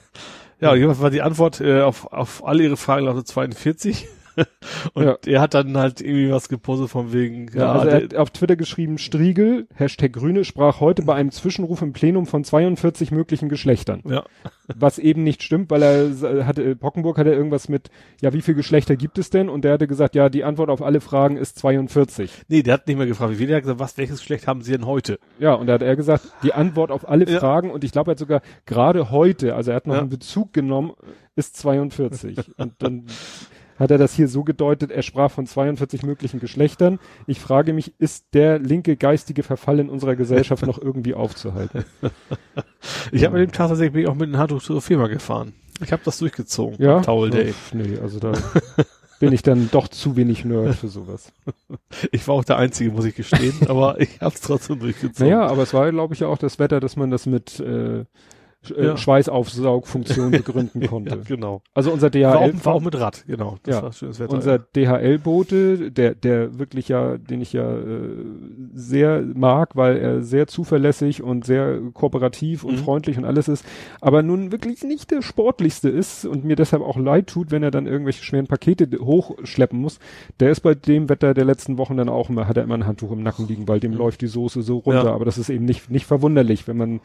ja, 0.59 0.75
jedenfalls 0.75 1.01
war 1.01 1.09
die 1.09 1.23
Antwort 1.23 1.61
äh, 1.61 1.81
auf, 1.81 2.13
auf 2.13 2.45
alle 2.45 2.63
ihre 2.63 2.77
Fragen 2.77 3.05
lautet 3.05 3.27
42. 3.27 4.07
Und 4.93 5.03
Ja. 5.05 5.17
er 5.25 5.41
hat 5.41 5.53
dann 5.53 5.77
halt 5.77 6.01
irgendwie 6.01 6.31
was 6.31 6.49
gepostet 6.49 6.89
von 6.89 7.13
wegen, 7.13 7.49
Ja, 7.55 7.71
also 7.73 7.85
der- 7.85 7.93
er 7.93 8.03
hat 8.03 8.15
auf 8.15 8.29
Twitter 8.31 8.55
geschrieben, 8.55 8.97
Striegel, 8.97 9.67
Hashtag 9.75 10.13
Grüne, 10.13 10.43
sprach 10.45 10.79
heute 10.79 11.03
bei 11.03 11.15
einem 11.15 11.31
Zwischenruf 11.31 11.81
im 11.81 11.93
Plenum 11.93 12.25
von 12.25 12.43
42 12.43 13.11
möglichen 13.11 13.49
Geschlechtern. 13.49 14.01
ja. 14.05 14.23
Was 14.75 14.97
eben 14.97 15.23
nicht 15.23 15.43
stimmt, 15.43 15.69
weil 15.71 15.83
er 15.83 16.05
s- 16.09 16.23
hatte, 16.23 16.75
Pockenburg 16.77 17.17
hatte 17.17 17.31
irgendwas 17.33 17.67
mit, 17.67 17.89
ja, 18.21 18.31
wie 18.31 18.41
viele 18.41 18.55
Geschlechter 18.55 18.95
gibt 18.95 19.17
es 19.17 19.29
denn? 19.29 19.49
Und 19.49 19.65
der 19.65 19.73
hatte 19.73 19.87
gesagt, 19.87 20.15
ja, 20.15 20.29
die 20.29 20.45
Antwort 20.45 20.69
auf 20.69 20.81
alle 20.81 21.01
Fragen 21.01 21.35
ist 21.35 21.59
42. 21.59 22.31
Nee, 22.47 22.63
der 22.63 22.75
hat 22.75 22.87
nicht 22.87 22.95
mehr 22.97 23.05
gefragt, 23.05 23.33
wie 23.33 23.35
viel. 23.35 23.47
Der 23.47 23.57
hat 23.57 23.63
gesagt, 23.63 23.79
was, 23.81 23.97
welches 23.97 24.19
Geschlecht 24.19 24.47
haben 24.47 24.61
Sie 24.61 24.71
denn 24.71 24.85
heute? 24.85 25.19
Ja, 25.37 25.53
und 25.55 25.67
da 25.67 25.73
hat 25.73 25.81
er 25.81 25.95
gesagt, 25.97 26.31
die 26.43 26.53
Antwort 26.53 26.91
auf 26.91 27.07
alle 27.09 27.25
Ja. 27.29 27.39
Fragen, 27.39 27.71
und 27.71 27.83
ich 27.83 27.91
glaube, 27.91 28.11
er 28.11 28.13
hat 28.13 28.19
sogar 28.19 28.41
gerade 28.65 29.11
heute, 29.11 29.53
also 29.53 29.71
er 29.71 29.75
hat 29.75 29.85
noch 29.87 29.95
Ja. 29.95 29.99
einen 30.01 30.09
Bezug 30.09 30.53
genommen, 30.53 30.93
ist 31.35 31.57
42. 31.57 32.37
und 32.57 32.73
dann 32.79 33.03
hat 33.83 33.91
er 33.91 33.97
das 33.97 34.15
hier 34.15 34.27
so 34.27 34.43
gedeutet, 34.43 34.91
er 34.91 35.03
sprach 35.03 35.29
von 35.29 35.45
42 35.45 36.03
möglichen 36.03 36.39
Geschlechtern. 36.39 36.99
Ich 37.27 37.39
frage 37.39 37.73
mich, 37.73 37.93
ist 37.99 38.25
der 38.33 38.57
linke 38.57 38.95
geistige 38.95 39.43
Verfall 39.43 39.79
in 39.79 39.89
unserer 39.89 40.15
Gesellschaft 40.15 40.65
noch 40.65 40.81
irgendwie 40.81 41.13
aufzuhalten? 41.13 41.85
Ich 43.11 43.23
habe 43.23 43.39
mit 43.39 43.49
dem 43.49 43.53
Tag 43.53 43.69
tatsächlich 43.69 44.07
auch 44.07 44.15
mit 44.15 44.29
dem 44.29 44.37
Handtuch 44.37 44.61
zur 44.61 44.81
Firma 44.81 45.07
gefahren. 45.07 45.53
Ich 45.81 45.91
habe 45.91 46.01
das 46.03 46.17
durchgezogen. 46.17 46.81
Ja? 46.83 47.01
Towel 47.01 47.29
Day. 47.29 47.49
Uff, 47.49 47.73
nee, 47.73 47.97
also 48.01 48.19
da 48.19 48.33
bin 49.19 49.33
ich 49.33 49.41
dann 49.41 49.69
doch 49.71 49.87
zu 49.87 50.15
wenig 50.15 50.43
Nerd 50.43 50.75
für 50.75 50.87
sowas. 50.87 51.31
Ich 52.11 52.27
war 52.27 52.35
auch 52.35 52.43
der 52.43 52.57
Einzige, 52.57 52.91
muss 52.91 53.05
ich 53.05 53.15
gestehen, 53.15 53.53
aber 53.67 53.99
ich 53.99 54.19
habe 54.19 54.35
es 54.35 54.41
trotzdem 54.41 54.79
durchgezogen. 54.79 55.31
Naja, 55.31 55.47
aber 55.47 55.63
es 55.63 55.73
war, 55.73 55.89
glaube 55.91 56.13
ich, 56.13 56.19
ja 56.19 56.27
auch 56.27 56.37
das 56.37 56.59
Wetter, 56.59 56.79
dass 56.79 56.95
man 56.95 57.09
das 57.09 57.25
mit 57.25 57.59
äh, 57.59 58.05
äh, 58.71 58.85
Ja. 58.85 58.97
Schweißaufsaugfunktion 58.97 60.31
begründen 60.31 60.81
ja, 60.81 60.87
konnte. 60.87 61.19
genau. 61.27 61.61
Also 61.73 61.91
unser 61.91 62.13
War 62.13 62.37
auch, 62.39 62.43
DHL, 62.51 62.65
war 62.65 62.73
auch 62.73 62.81
mit 62.81 62.95
Rad, 62.99 63.23
genau. 63.27 63.57
Das 63.63 63.75
Ja. 63.75 63.83
war 63.83 63.93
schönes 63.93 64.19
Wetter. 64.19 64.33
unser 64.33 64.59
DHL-Bote, 64.59 65.91
der, 65.91 66.15
der 66.15 66.57
wirklich 66.59 66.87
ja, 66.89 67.17
den 67.17 67.41
ich 67.41 67.53
ja 67.53 67.77
äh, 67.77 68.25
sehr 68.73 69.21
mag, 69.35 69.75
weil 69.75 69.97
er 69.97 70.21
sehr 70.21 70.47
zuverlässig 70.47 71.21
und 71.23 71.45
sehr 71.45 71.79
kooperativ 71.93 72.63
und 72.63 72.73
Mhm. 72.75 72.77
freundlich 72.79 73.17
und 73.17 73.25
alles 73.25 73.47
ist, 73.47 73.65
aber 74.01 74.23
nun 74.23 74.51
wirklich 74.51 74.83
nicht 74.83 75.11
der 75.11 75.21
sportlichste 75.21 75.89
ist 75.89 76.25
und 76.25 76.43
mir 76.45 76.55
deshalb 76.55 76.81
auch 76.83 76.97
leid 76.97 77.27
tut, 77.27 77.51
wenn 77.51 77.63
er 77.63 77.71
dann 77.71 77.87
irgendwelche 77.87 78.23
schweren 78.23 78.47
Pakete 78.47 78.87
hochschleppen 78.99 79.79
muss. 79.79 79.99
Der 80.39 80.51
ist 80.51 80.61
bei 80.61 80.73
dem 80.75 81.09
Wetter 81.09 81.33
der 81.33 81.45
letzten 81.45 81.77
Wochen 81.77 81.97
dann 81.97 82.09
auch 82.09 82.29
immer, 82.29 82.47
hat 82.47 82.57
er 82.57 82.63
immer 82.63 82.75
ein 82.75 82.85
Handtuch 82.87 83.11
im 83.11 83.23
Nacken 83.23 83.47
liegen, 83.47 83.67
weil 83.67 83.79
dem 83.79 83.91
Mhm. 83.91 83.97
läuft 83.97 84.21
die 84.21 84.27
Soße 84.27 84.61
so 84.61 84.77
runter. 84.77 85.05
Ja. 85.05 85.13
Aber 85.13 85.25
das 85.25 85.37
ist 85.37 85.49
eben 85.49 85.65
nicht, 85.65 85.89
nicht 85.89 86.05
verwunderlich, 86.05 86.67
wenn 86.67 86.77
man 86.77 86.99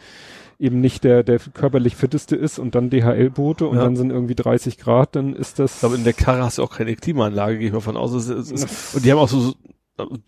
eben 0.58 0.80
nicht 0.80 1.04
der, 1.04 1.22
der 1.22 1.38
körperlich 1.38 1.94
fitteste 1.96 2.34
ist 2.36 2.58
und 2.58 2.74
dann 2.74 2.90
DHL-Bote 2.90 3.66
und 3.66 3.76
Ja. 3.76 3.84
dann 3.84 3.96
sind 3.96 4.10
irgendwie 4.10 4.34
30 4.34 4.78
Grad, 4.78 5.14
dann 5.16 5.34
ist 5.34 5.58
das. 5.58 5.80
Glaube, 5.80 5.94
in 5.96 6.04
der 6.04 6.12
Karre 6.12 6.42
hast 6.42 6.58
du 6.58 6.62
auch 6.64 6.74
keine 6.76 6.94
Klimaanlage, 6.96 7.58
gehe 7.58 7.68
ich 7.68 7.72
mal 7.72 7.80
von 7.80 7.96
aus. 7.96 8.12
Es 8.12 8.28
ist, 8.28 8.50
es 8.50 8.64
ist, 8.64 8.94
und 8.96 9.04
die 9.04 9.12
haben 9.12 9.18
auch 9.18 9.28
so, 9.28 9.40
so 9.40 9.54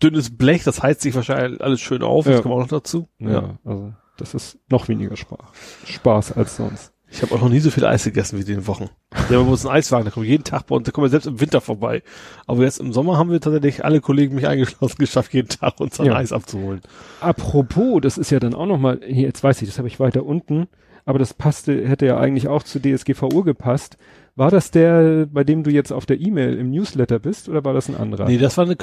dünnes 0.01 0.37
Blech, 0.37 0.63
das 0.63 0.81
heizt 0.81 1.01
sich 1.01 1.15
wahrscheinlich 1.15 1.61
alles 1.61 1.81
schön 1.81 2.01
auf. 2.01 2.25
Ja. 2.25 2.33
Das 2.33 2.41
kommt 2.43 2.53
auch 2.55 2.59
noch 2.59 2.67
dazu. 2.67 3.07
Ja, 3.19 3.57
also 3.65 3.93
das 4.17 4.33
ist 4.33 4.57
noch 4.69 4.87
weniger 4.87 5.17
Spaß, 5.17 5.39
Spaß 5.85 6.31
als 6.33 6.55
sonst. 6.57 6.93
Ich 7.11 7.21
habe 7.21 7.35
auch 7.35 7.41
noch 7.41 7.49
nie 7.49 7.59
so 7.59 7.69
viel 7.69 7.85
Eis 7.85 8.05
gegessen 8.05 8.37
wie 8.37 8.41
in 8.41 8.59
den 8.59 8.67
Wochen. 8.67 8.89
Wir 9.27 9.37
haben 9.37 9.45
bei 9.45 9.51
uns 9.51 9.65
einen 9.65 9.75
Eiswagen, 9.75 10.05
da 10.05 10.11
kommen 10.11 10.25
jeden 10.25 10.45
Tag 10.45 10.67
bei 10.67 10.75
uns, 10.75 10.85
da 10.85 10.91
kommen 10.91 11.05
wir 11.05 11.09
selbst 11.09 11.25
im 11.27 11.41
Winter 11.41 11.59
vorbei. 11.59 12.03
Aber 12.47 12.63
jetzt 12.63 12.79
im 12.79 12.93
Sommer 12.93 13.17
haben 13.17 13.29
wir 13.29 13.41
tatsächlich 13.41 13.83
alle 13.83 13.99
Kollegen 13.99 14.35
mich 14.35 14.47
eingeschlossen 14.47 14.95
geschafft, 14.99 15.33
jeden 15.33 15.49
Tag 15.49 15.79
uns 15.81 15.99
ein 15.99 16.05
Ja. 16.05 16.15
Eis 16.15 16.31
abzuholen. 16.31 16.81
Apropos, 17.19 17.99
das 18.01 18.17
ist 18.17 18.31
ja 18.31 18.39
dann 18.39 18.53
auch 18.53 18.65
noch 18.65 18.77
mal, 18.77 19.01
hier, 19.05 19.23
jetzt 19.27 19.43
weiß 19.43 19.61
ich, 19.61 19.67
das 19.67 19.77
habe 19.77 19.89
ich 19.89 19.99
weiter 19.99 20.25
unten, 20.25 20.67
aber 21.05 21.19
das 21.19 21.33
passte, 21.33 21.87
hätte 21.87 22.05
ja 22.05 22.17
eigentlich 22.17 22.47
auch 22.47 22.63
zu 22.63 22.79
DSGVO 22.79 23.43
gepasst. 23.43 23.97
War 24.37 24.49
das 24.49 24.71
der, 24.71 25.27
bei 25.29 25.43
dem 25.43 25.63
du 25.63 25.69
jetzt 25.69 25.91
auf 25.91 26.05
der 26.05 26.19
E-Mail 26.21 26.57
im 26.57 26.71
Newsletter 26.71 27.19
bist, 27.19 27.49
oder 27.49 27.65
war 27.65 27.73
das 27.73 27.89
ein 27.89 27.97
anderer? 27.97 28.25
Nee, 28.27 28.37
das 28.37 28.57
war 28.57 28.65
eine 28.65 28.77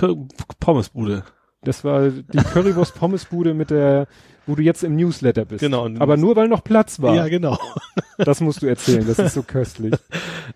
Pommesbude. 0.60 1.24
Das 1.62 1.82
war 1.84 2.08
die 2.08 2.38
Currywurst 2.38 2.94
Pommesbude 2.94 3.52
mit 3.52 3.70
der, 3.70 4.06
wo 4.46 4.54
du 4.54 4.62
jetzt 4.62 4.84
im 4.84 4.94
Newsletter 4.96 5.44
bist. 5.44 5.60
Genau. 5.60 5.88
Aber 5.98 6.16
nur 6.16 6.36
weil 6.36 6.46
noch 6.48 6.62
Platz 6.62 7.00
war. 7.02 7.14
Ja, 7.16 7.28
genau. 7.28 7.58
Das 8.16 8.40
musst 8.40 8.62
du 8.62 8.66
erzählen, 8.66 9.04
das 9.06 9.18
ist 9.18 9.34
so 9.34 9.42
köstlich. 9.42 9.94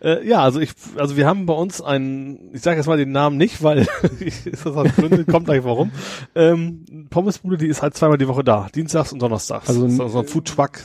Äh, 0.00 0.26
ja, 0.26 0.42
also 0.42 0.58
ich, 0.58 0.72
also 0.96 1.16
wir 1.16 1.26
haben 1.28 1.46
bei 1.46 1.52
uns 1.52 1.80
einen, 1.80 2.52
ich 2.54 2.62
sage 2.62 2.78
jetzt 2.78 2.88
mal 2.88 2.96
den 2.96 3.12
Namen 3.12 3.36
nicht, 3.36 3.62
weil 3.62 3.86
ich, 4.20 4.42
das 4.50 4.64
hat 4.74 4.96
Gründe, 4.96 5.24
kommt 5.24 5.44
gleich 5.44 5.62
warum. 5.62 5.92
Ähm, 6.34 7.06
Pommesbude, 7.08 7.56
die 7.56 7.68
ist 7.68 7.82
halt 7.82 7.94
zweimal 7.94 8.18
die 8.18 8.26
Woche 8.26 8.42
da, 8.42 8.66
dienstags 8.74 9.12
und 9.12 9.20
donnerstags. 9.22 9.68
Also 9.68 9.84
ein- 9.84 9.90
so, 9.90 10.18
ein 10.18 10.26
Foodtruck. 10.26 10.80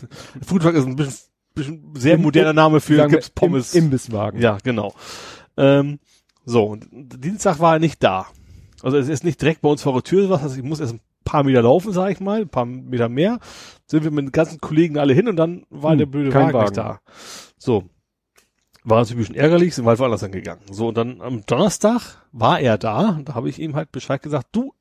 Foodtruck 0.46 0.76
ist 0.76 0.86
ein 0.86 0.96
bisschen 0.98 1.94
sehr 1.96 2.16
Im- 2.16 2.22
moderner 2.22 2.54
Name 2.54 2.80
für 2.80 3.08
gibt's 3.08 3.32
Pommes. 3.32 3.74
Im, 3.74 3.86
Imbisswagen. 3.86 4.40
ja, 4.40 4.60
genau. 4.64 4.94
Ähm, 5.56 5.98
so, 6.46 6.76
Dienstag 6.92 7.60
war 7.60 7.74
er 7.76 7.80
nicht 7.80 8.04
da. 8.04 8.28
Also 8.88 9.00
es 9.00 9.10
ist 9.10 9.26
nicht 9.26 9.42
direkt 9.42 9.60
bei 9.62 9.68
uns 9.68 9.82
vor 9.82 9.92
der 9.92 10.02
Tür 10.04 10.30
was, 10.30 10.42
also 10.44 10.56
ich 10.56 10.64
muss 10.64 10.80
erst 10.80 10.94
ein 10.94 11.02
paar 11.26 11.44
Meter 11.44 11.62
laufen, 11.62 11.92
sag 11.92 12.10
ich 12.10 12.22
mal, 12.22 12.40
ein 12.40 12.48
paar 12.48 12.66
Meter 12.66 13.10
mehr. 13.10 13.40
Sind 13.86 14.06
wir 14.06 14.12
mit 14.12 14.24
den 14.28 14.32
ganzen 14.32 14.62
Kollegen 14.62 14.98
alle 14.98 15.12
hin 15.14 15.28
und 15.28 15.36
dann 15.36 15.66
war 15.70 15.92
Hm, 15.92 15.98
der 15.98 16.06
blöde 16.06 16.30
kein 16.30 16.54
Wagen, 16.54 16.70
nicht 16.70 16.78
Wagen. 16.78 17.00
da. 17.04 17.12
So. 17.58 17.84
War 18.86 19.00
natürlich 19.00 19.16
ein 19.16 19.34
bisschen 19.34 19.36
ärgerlich, 19.36 19.76
sind 19.76 19.84
wir 19.84 19.90
halt 19.90 20.00
woanders 20.00 20.22
hingegangen. 20.22 20.64
So, 20.72 20.88
und 20.88 20.96
dann 20.96 21.20
am 21.20 21.46
Donnerstag 21.46 22.02
war 22.32 22.62
er 22.62 22.78
da, 22.78 23.10
und 23.10 23.28
da 23.28 23.36
habe 23.36 23.50
ich 23.50 23.60
ihm 23.60 23.76
halt 23.76 23.92
Bescheid 23.92 24.22
gesagt, 24.24 24.48
du, 24.54 24.72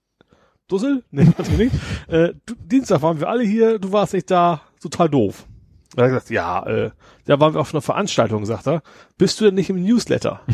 Dussel? 0.68 1.02
Nee, 1.10 1.24
natürlich 1.36 1.72
nicht. 1.72 1.74
Äh, 2.08 2.34
du, 2.46 2.54
Dienstag 2.54 3.02
waren 3.02 3.18
wir 3.18 3.28
alle 3.28 3.42
hier, 3.42 3.80
du 3.80 3.90
warst 3.90 4.12
nicht 4.12 4.30
da, 4.30 4.60
total 4.80 5.08
doof. 5.08 5.46
Hat 5.96 5.98
er 6.04 6.08
gesagt, 6.10 6.30
ja, 6.30 6.64
äh, 6.64 6.90
da 7.24 7.40
waren 7.40 7.54
wir 7.54 7.60
auf 7.60 7.74
einer 7.74 7.82
Veranstaltung, 7.82 8.46
sagt 8.46 8.68
er. 8.68 8.82
Bist 9.18 9.40
du 9.40 9.46
denn 9.46 9.56
nicht 9.56 9.68
im 9.68 9.82
Newsletter? 9.82 10.42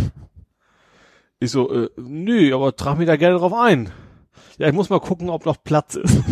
Ich 1.43 1.51
so, 1.51 1.73
äh, 1.73 1.91
nö, 1.97 2.55
aber 2.55 2.77
trag 2.77 2.99
mich 2.99 3.09
da 3.09 3.17
gerne 3.17 3.37
drauf 3.37 3.53
ein. 3.53 3.91
Ja, 4.59 4.69
ich 4.69 4.75
muss 4.75 4.91
mal 4.91 5.01
gucken, 5.01 5.29
ob 5.29 5.45
noch 5.45 5.57
Platz 5.65 5.97
ist. 5.97 6.23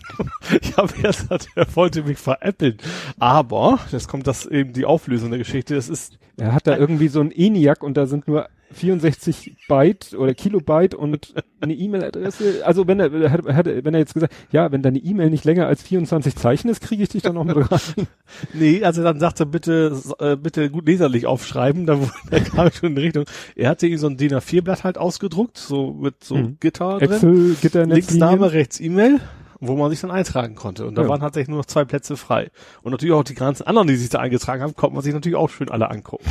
ich 0.60 0.76
habe 0.76 0.92
erst 1.00 1.20
gesagt, 1.20 1.50
er 1.54 1.76
wollte 1.76 2.02
mich 2.02 2.18
veräppeln. 2.18 2.78
Aber, 3.20 3.78
jetzt 3.92 4.08
kommt 4.08 4.26
das 4.26 4.44
eben 4.44 4.72
die 4.72 4.84
Auflösung 4.84 5.30
der 5.30 5.38
Geschichte, 5.38 5.76
das 5.76 5.88
ist, 5.88 6.18
Er 6.36 6.52
hat 6.52 6.66
da 6.66 6.76
irgendwie 6.76 7.06
so 7.06 7.20
ein 7.20 7.30
ENIAC 7.30 7.84
und 7.84 7.96
da 7.96 8.06
sind 8.06 8.26
nur 8.26 8.48
64 8.72 9.56
Byte 9.68 10.14
oder 10.14 10.34
Kilobyte 10.34 10.94
und 10.94 11.34
eine 11.60 11.74
E-Mail-Adresse. 11.74 12.62
Also 12.64 12.86
wenn 12.86 13.00
er, 13.00 13.30
hat, 13.30 13.46
hat, 13.46 13.66
wenn 13.66 13.94
er 13.94 14.00
jetzt 14.00 14.14
gesagt, 14.14 14.34
ja, 14.50 14.70
wenn 14.72 14.82
deine 14.82 14.98
E-Mail 14.98 15.30
nicht 15.30 15.44
länger 15.44 15.66
als 15.66 15.82
24 15.82 16.36
Zeichen 16.36 16.68
ist, 16.68 16.80
kriege 16.80 17.02
ich 17.02 17.08
dich 17.08 17.22
dann 17.22 17.34
noch 17.34 17.44
mit 17.44 17.56
rein. 17.56 18.06
nee, 18.52 18.82
also 18.84 19.02
dann 19.02 19.20
sagte 19.20 19.44
er, 19.44 19.46
bitte, 19.46 20.00
äh, 20.18 20.36
bitte 20.36 20.70
gut 20.70 20.86
leserlich 20.86 21.26
aufschreiben, 21.26 21.86
da, 21.86 21.98
da 22.30 22.40
kam 22.40 22.68
ich 22.68 22.74
schon 22.76 22.90
in 22.90 22.96
die 22.96 23.02
Richtung. 23.02 23.24
Er 23.54 23.70
hatte 23.70 23.86
ihm 23.86 23.98
so 23.98 24.06
ein 24.08 24.16
DIN 24.16 24.34
A4-Blatt 24.34 24.84
halt 24.84 24.98
ausgedruckt, 24.98 25.58
so 25.58 25.92
mit 25.92 26.22
so 26.24 26.36
Mhm. 26.36 26.56
Gitter 26.60 26.98
drin. 26.98 27.10
Excel, 27.12 27.34
Links 27.34 27.60
Gitternetz. 27.60 28.14
Name, 28.14 28.52
rechts 28.52 28.80
E-Mail, 28.80 29.20
wo 29.60 29.76
man 29.76 29.90
sich 29.90 30.00
dann 30.00 30.10
eintragen 30.10 30.54
konnte. 30.54 30.86
Und 30.86 30.96
da 30.96 31.02
Ja. 31.02 31.08
waren 31.08 31.20
tatsächlich 31.20 31.48
nur 31.48 31.58
noch 31.58 31.66
zwei 31.66 31.84
Plätze 31.84 32.16
frei. 32.16 32.50
Und 32.82 32.92
natürlich 32.92 33.14
auch 33.14 33.24
die 33.24 33.34
ganzen 33.34 33.66
anderen, 33.66 33.88
die 33.88 33.96
sich 33.96 34.08
da 34.08 34.18
eingetragen 34.20 34.62
haben, 34.62 34.74
konnte 34.76 34.94
man 34.94 35.02
sich 35.04 35.12
natürlich 35.14 35.36
auch 35.36 35.50
schön 35.50 35.70
alle 35.70 35.90
angucken. 35.90 36.24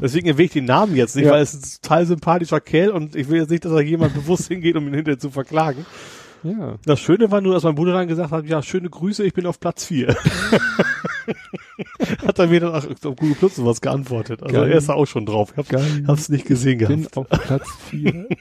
Deswegen 0.00 0.26
erwähne 0.28 0.46
ich 0.46 0.52
den 0.52 0.64
Namen 0.64 0.96
jetzt 0.96 1.16
nicht, 1.16 1.26
Ja. 1.26 1.32
weil 1.32 1.42
es 1.42 1.54
ist 1.54 1.64
ein 1.64 1.82
total 1.82 2.06
sympathischer 2.06 2.60
Kerl 2.60 2.90
und 2.90 3.14
ich 3.16 3.28
will 3.28 3.40
jetzt 3.40 3.50
nicht, 3.50 3.64
dass 3.64 3.72
da 3.72 3.80
jemand 3.80 4.14
bewusst 4.14 4.48
hingeht, 4.48 4.76
um 4.76 4.86
ihn 4.88 4.94
hinterher 4.94 5.18
zu 5.18 5.30
verklagen. 5.30 5.84
Ja. 6.42 6.76
Das 6.86 7.00
Schöne 7.00 7.30
war 7.30 7.42
nur, 7.42 7.52
dass 7.52 7.64
mein 7.64 7.74
Bruder 7.74 7.92
dann 7.92 8.08
gesagt 8.08 8.30
hat, 8.30 8.46
ja, 8.46 8.62
schöne 8.62 8.88
Grüße, 8.88 9.22
ich 9.24 9.34
bin 9.34 9.44
auf 9.44 9.60
Platz 9.60 9.84
vier. 9.84 10.16
hat 12.26 12.38
er 12.38 12.46
mir 12.46 12.60
dann 12.60 12.74
auch 12.74 12.84
auf 12.88 13.16
Google 13.16 13.34
Plus 13.34 13.56
sowas 13.56 13.82
geantwortet. 13.82 14.42
Also 14.42 14.54
Geil. 14.54 14.70
er 14.72 14.78
ist 14.78 14.88
da 14.88 14.94
auch 14.94 15.04
schon 15.06 15.26
drauf. 15.26 15.50
Ich 15.52 15.58
hab, 15.58 15.68
Geil. 15.68 16.04
hab's 16.08 16.30
nicht 16.30 16.46
gesehen 16.46 16.78
Bin 16.78 17.02
gehabt. 17.02 17.16
auf 17.18 17.28
Platz 17.28 17.68
4. 17.90 18.26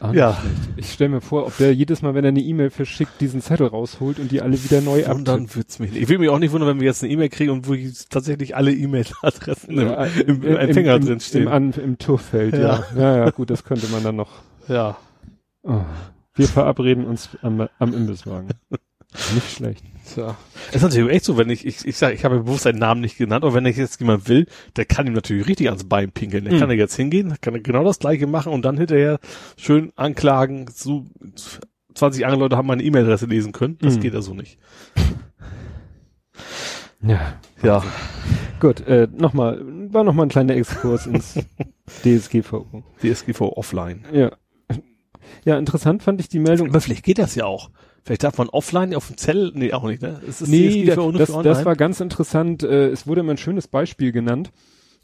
Ah, 0.00 0.12
Ja. 0.12 0.42
Ich 0.76 0.92
stelle 0.92 1.10
mir 1.10 1.20
vor, 1.20 1.46
ob 1.46 1.56
der 1.58 1.74
jedes 1.74 2.02
Mal, 2.02 2.14
wenn 2.14 2.24
er 2.24 2.28
eine 2.28 2.40
E-Mail 2.40 2.70
verschickt, 2.70 3.20
diesen 3.20 3.40
Zettel 3.40 3.66
rausholt 3.66 4.18
und 4.18 4.30
die 4.30 4.40
alle 4.42 4.62
wieder 4.62 4.80
neu 4.80 5.04
Und 5.10 5.26
dann 5.28 5.54
wird's 5.54 5.78
mich 5.78 5.92
nicht. 5.92 6.02
Ich 6.02 6.08
will 6.08 6.18
mich 6.18 6.28
auch 6.28 6.38
nicht 6.38 6.52
wundern, 6.52 6.68
wenn 6.68 6.80
wir 6.80 6.86
jetzt 6.86 7.02
eine 7.02 7.12
E-Mail 7.12 7.28
kriegen 7.28 7.50
und 7.50 7.68
wo 7.68 7.74
tatsächlich 8.10 8.56
alle 8.56 8.72
E-Mail-Adressen 8.72 9.78
im, 9.78 9.88
Ja, 9.88 10.04
im, 10.04 10.42
im 10.42 10.56
Empfänger 10.56 10.94
im, 10.96 11.04
drin 11.06 11.20
stehen. 11.20 11.42
Im, 11.42 11.48
An, 11.48 11.72
im 11.72 11.98
Tuchfeld, 11.98 12.54
ja. 12.54 12.84
ja. 12.96 13.16
Ja, 13.16 13.30
gut, 13.30 13.50
das 13.50 13.64
könnte 13.64 13.86
man 13.88 14.02
dann 14.02 14.16
noch. 14.16 14.30
ja. 14.68 14.96
Oh. 15.62 15.80
Wir 16.34 16.46
verabreden 16.46 17.04
uns 17.04 17.30
am, 17.42 17.68
am 17.80 17.94
Imbisswagen. 17.94 18.50
Nicht 19.34 19.50
schlecht. 19.56 19.82
Tja. 20.14 20.36
Es 20.70 20.76
ist 20.76 20.82
natürlich 20.82 21.12
echt 21.12 21.24
so, 21.24 21.36
wenn 21.36 21.50
ich, 21.50 21.66
ich, 21.66 21.86
ich 21.86 21.96
sag, 21.96 22.14
ich 22.14 22.24
habe 22.24 22.36
ja 22.36 22.42
bewusst 22.42 22.62
seinen 22.62 22.78
Namen 22.78 23.00
nicht 23.00 23.18
genannt, 23.18 23.44
aber 23.44 23.54
wenn 23.54 23.66
ich 23.66 23.76
jetzt 23.76 24.00
jemand 24.00 24.28
will, 24.28 24.46
der 24.76 24.84
kann 24.86 25.06
ihm 25.06 25.12
natürlich 25.12 25.46
richtig 25.46 25.68
ans 25.68 25.84
Bein 25.84 26.12
pinkeln. 26.12 26.44
Der 26.44 26.54
Mhm. 26.54 26.58
kann 26.60 26.70
ja 26.70 26.76
jetzt 26.76 26.94
hingehen, 26.96 27.34
kann 27.40 27.54
er 27.54 27.60
genau 27.60 27.84
das 27.84 27.98
gleiche 27.98 28.26
machen 28.26 28.52
und 28.52 28.64
dann 28.64 28.78
hinterher 28.78 29.18
schön 29.56 29.92
anklagen, 29.96 30.66
so 30.72 31.04
20 31.94 32.24
andere 32.24 32.40
Leute 32.40 32.56
haben 32.56 32.66
meine 32.68 32.82
E-Mail-Adresse 32.82 33.26
lesen 33.26 33.52
können. 33.52 33.76
Das 33.80 33.96
Mhm. 33.96 34.00
geht 34.00 34.14
ja 34.14 34.22
so 34.22 34.34
nicht. 34.34 34.58
Ja. 37.02 37.34
Ja. 37.62 37.82
Gut, 38.60 38.80
äh, 38.86 39.06
nochmal, 39.16 39.60
war 39.92 40.04
nochmal 40.04 40.26
ein 40.26 40.30
kleiner 40.30 40.54
Exkurs 40.56 41.06
ins 41.06 41.38
DSGVO. 42.04 42.82
DSGVO 43.02 43.52
offline. 43.56 44.04
Ja. 44.12 44.32
Ja, 45.44 45.58
interessant 45.58 46.02
fand 46.02 46.20
ich 46.20 46.28
die 46.28 46.38
Meldung. 46.40 46.68
Aber 46.70 46.80
vielleicht 46.80 47.04
geht 47.04 47.18
das 47.18 47.34
ja 47.34 47.44
auch. 47.44 47.70
Vielleicht 48.04 48.24
darf 48.24 48.38
man 48.38 48.48
offline 48.48 48.94
auf 48.94 49.06
dem 49.08 49.16
Zettel, 49.16 49.52
nee, 49.54 49.72
auch 49.72 49.84
nicht, 49.84 50.02
ne? 50.02 50.20
Es 50.26 50.40
ist 50.40 50.48
Nee, 50.48 50.84
da, 50.84 50.96
nur 50.96 51.12
das, 51.12 51.30
für 51.30 51.42
das 51.42 51.50
online. 51.58 51.64
war 51.64 51.76
ganz 51.76 52.00
interessant. 52.00 52.62
Äh, 52.62 52.88
es 52.88 53.06
wurde 53.06 53.20
immer 53.20 53.32
ein 53.34 53.38
schönes 53.38 53.68
Beispiel 53.68 54.12
genannt. 54.12 54.50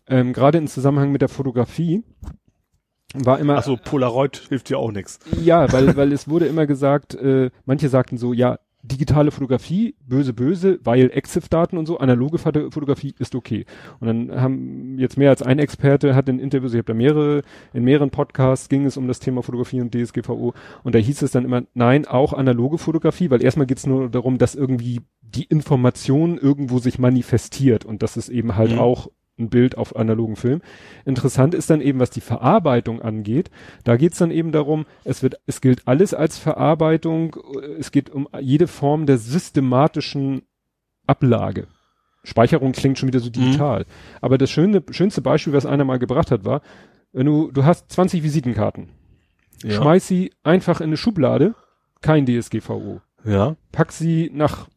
Ähm, 0.07 0.33
Gerade 0.33 0.59
im 0.59 0.67
Zusammenhang 0.67 1.13
mit 1.13 1.23
der 1.23 1.29
Fotografie 1.29 2.03
war 3.15 3.39
immer 3.39 3.59
Ach 3.59 3.63
so, 3.65 3.77
Polaroid 3.77 4.37
hilft 4.49 4.71
ja 4.71 4.77
auch 4.79 4.91
nichts. 4.91 5.19
Ja, 5.41 5.73
weil, 5.73 5.97
weil 5.97 6.13
es 6.13 6.29
wurde 6.29 6.47
immer 6.47 6.67
gesagt, 6.67 7.15
äh, 7.15 7.51
manche 7.65 7.89
sagten 7.89 8.19
so, 8.19 8.33
ja, 8.33 8.59
digitale 8.87 9.30
Fotografie, 9.30 9.95
böse, 10.07 10.32
böse, 10.35 10.78
weil 10.85 11.11
EXIF-Daten 11.12 11.78
und 11.78 11.87
so, 11.87 11.99
analoge 11.99 12.39
Foto- 12.39 12.70
Fotografie 12.70 13.14
ist 13.18 13.35
okay. 13.35 13.64
Und 13.99 14.07
dann 14.09 14.41
haben 14.41 14.99
jetzt 14.99 15.16
mehr 15.16 15.30
als 15.30 15.43
ein 15.43 15.59
Experte, 15.59 16.14
hat 16.14 16.28
in 16.28 16.39
Interviews, 16.39 16.72
ich 16.74 16.78
habe 16.78 16.93
da 16.93 16.95
mehrere, 16.95 17.43
in 17.72 17.85
mehreren 17.85 18.11
Podcasts 18.11 18.68
ging 18.68 18.85
es 18.85 18.97
um 18.97 19.09
das 19.09 19.20
Thema 19.20 19.43
Fotografie 19.43 19.80
und 19.80 19.95
DSGVO 19.95 20.53
und 20.82 20.95
da 20.95 20.99
hieß 20.99 21.22
es 21.22 21.30
dann 21.30 21.45
immer, 21.47 21.62
nein, 21.74 22.07
auch 22.07 22.32
analoge 22.35 22.78
Fotografie, 22.78 23.30
weil 23.30 23.43
erstmal 23.43 23.66
geht 23.66 23.78
es 23.78 23.87
nur 23.87 24.11
darum, 24.11 24.37
dass 24.39 24.55
irgendwie 24.55 25.01
die 25.22 25.45
Information 25.45 26.37
irgendwo 26.39 26.78
sich 26.78 26.99
manifestiert 26.99 27.85
und 27.85 28.03
das 28.03 28.16
ist 28.16 28.28
eben 28.28 28.55
halt 28.57 28.72
Mhm. 28.72 28.78
auch 28.78 29.09
ein 29.39 29.49
Bild 29.49 29.76
auf 29.76 29.97
analogen 29.97 30.37
Film. 30.37 30.61
Interessant 31.05 31.55
ist 31.55 31.70
dann 31.70 31.80
eben, 31.80 31.99
was 31.99 32.11
die 32.11 32.20
Verarbeitung 32.20 33.03
angeht. 33.03 33.51
Da 33.82 33.97
geht 33.97 34.12
es 34.12 34.18
dann 34.18 34.30
eben 34.30 34.53
darum, 34.53 34.87
es 35.05 35.22
wird, 35.22 35.41
es 35.47 35.61
gilt 35.61 35.89
alles 35.89 36.14
als 36.14 36.39
Verarbeitung. 36.39 37.37
Es 37.78 37.91
geht 37.91 38.11
um 38.11 38.28
jede 38.41 38.68
Form 38.68 39.07
der 39.07 39.18
systematischen 39.18 40.43
Ablage. 41.07 41.66
Speicherung 42.22 42.72
klingt 42.72 42.99
schon 42.99 43.09
wieder 43.09 43.20
so 43.20 43.28
digital. 43.30 43.85
Aber 44.20 44.39
das 44.39 44.51
schöne, 44.51 44.82
schönste 44.91 45.20
Beispiel, 45.20 45.53
was 45.53 45.66
einer 45.66 45.85
mal 45.85 45.99
gebracht 45.99 46.30
hat, 46.30 46.45
war, 46.45 46.62
wenn 47.12 47.26
du, 47.26 47.51
du 47.51 47.64
hast 47.64 47.91
20 47.93 48.22
Visitenkarten. 48.22 48.89
Ja. 49.62 49.80
Schmeiß 49.80 50.07
sie 50.07 50.32
einfach 50.43 50.80
in 50.80 50.89
eine 50.89 50.97
Schublade, 50.97 51.55
kein 52.01 52.26
DSGVO. 52.26 53.01
ja. 53.24 53.57
Pack 53.72 53.93
sie 53.93 54.30
nach 54.32 54.68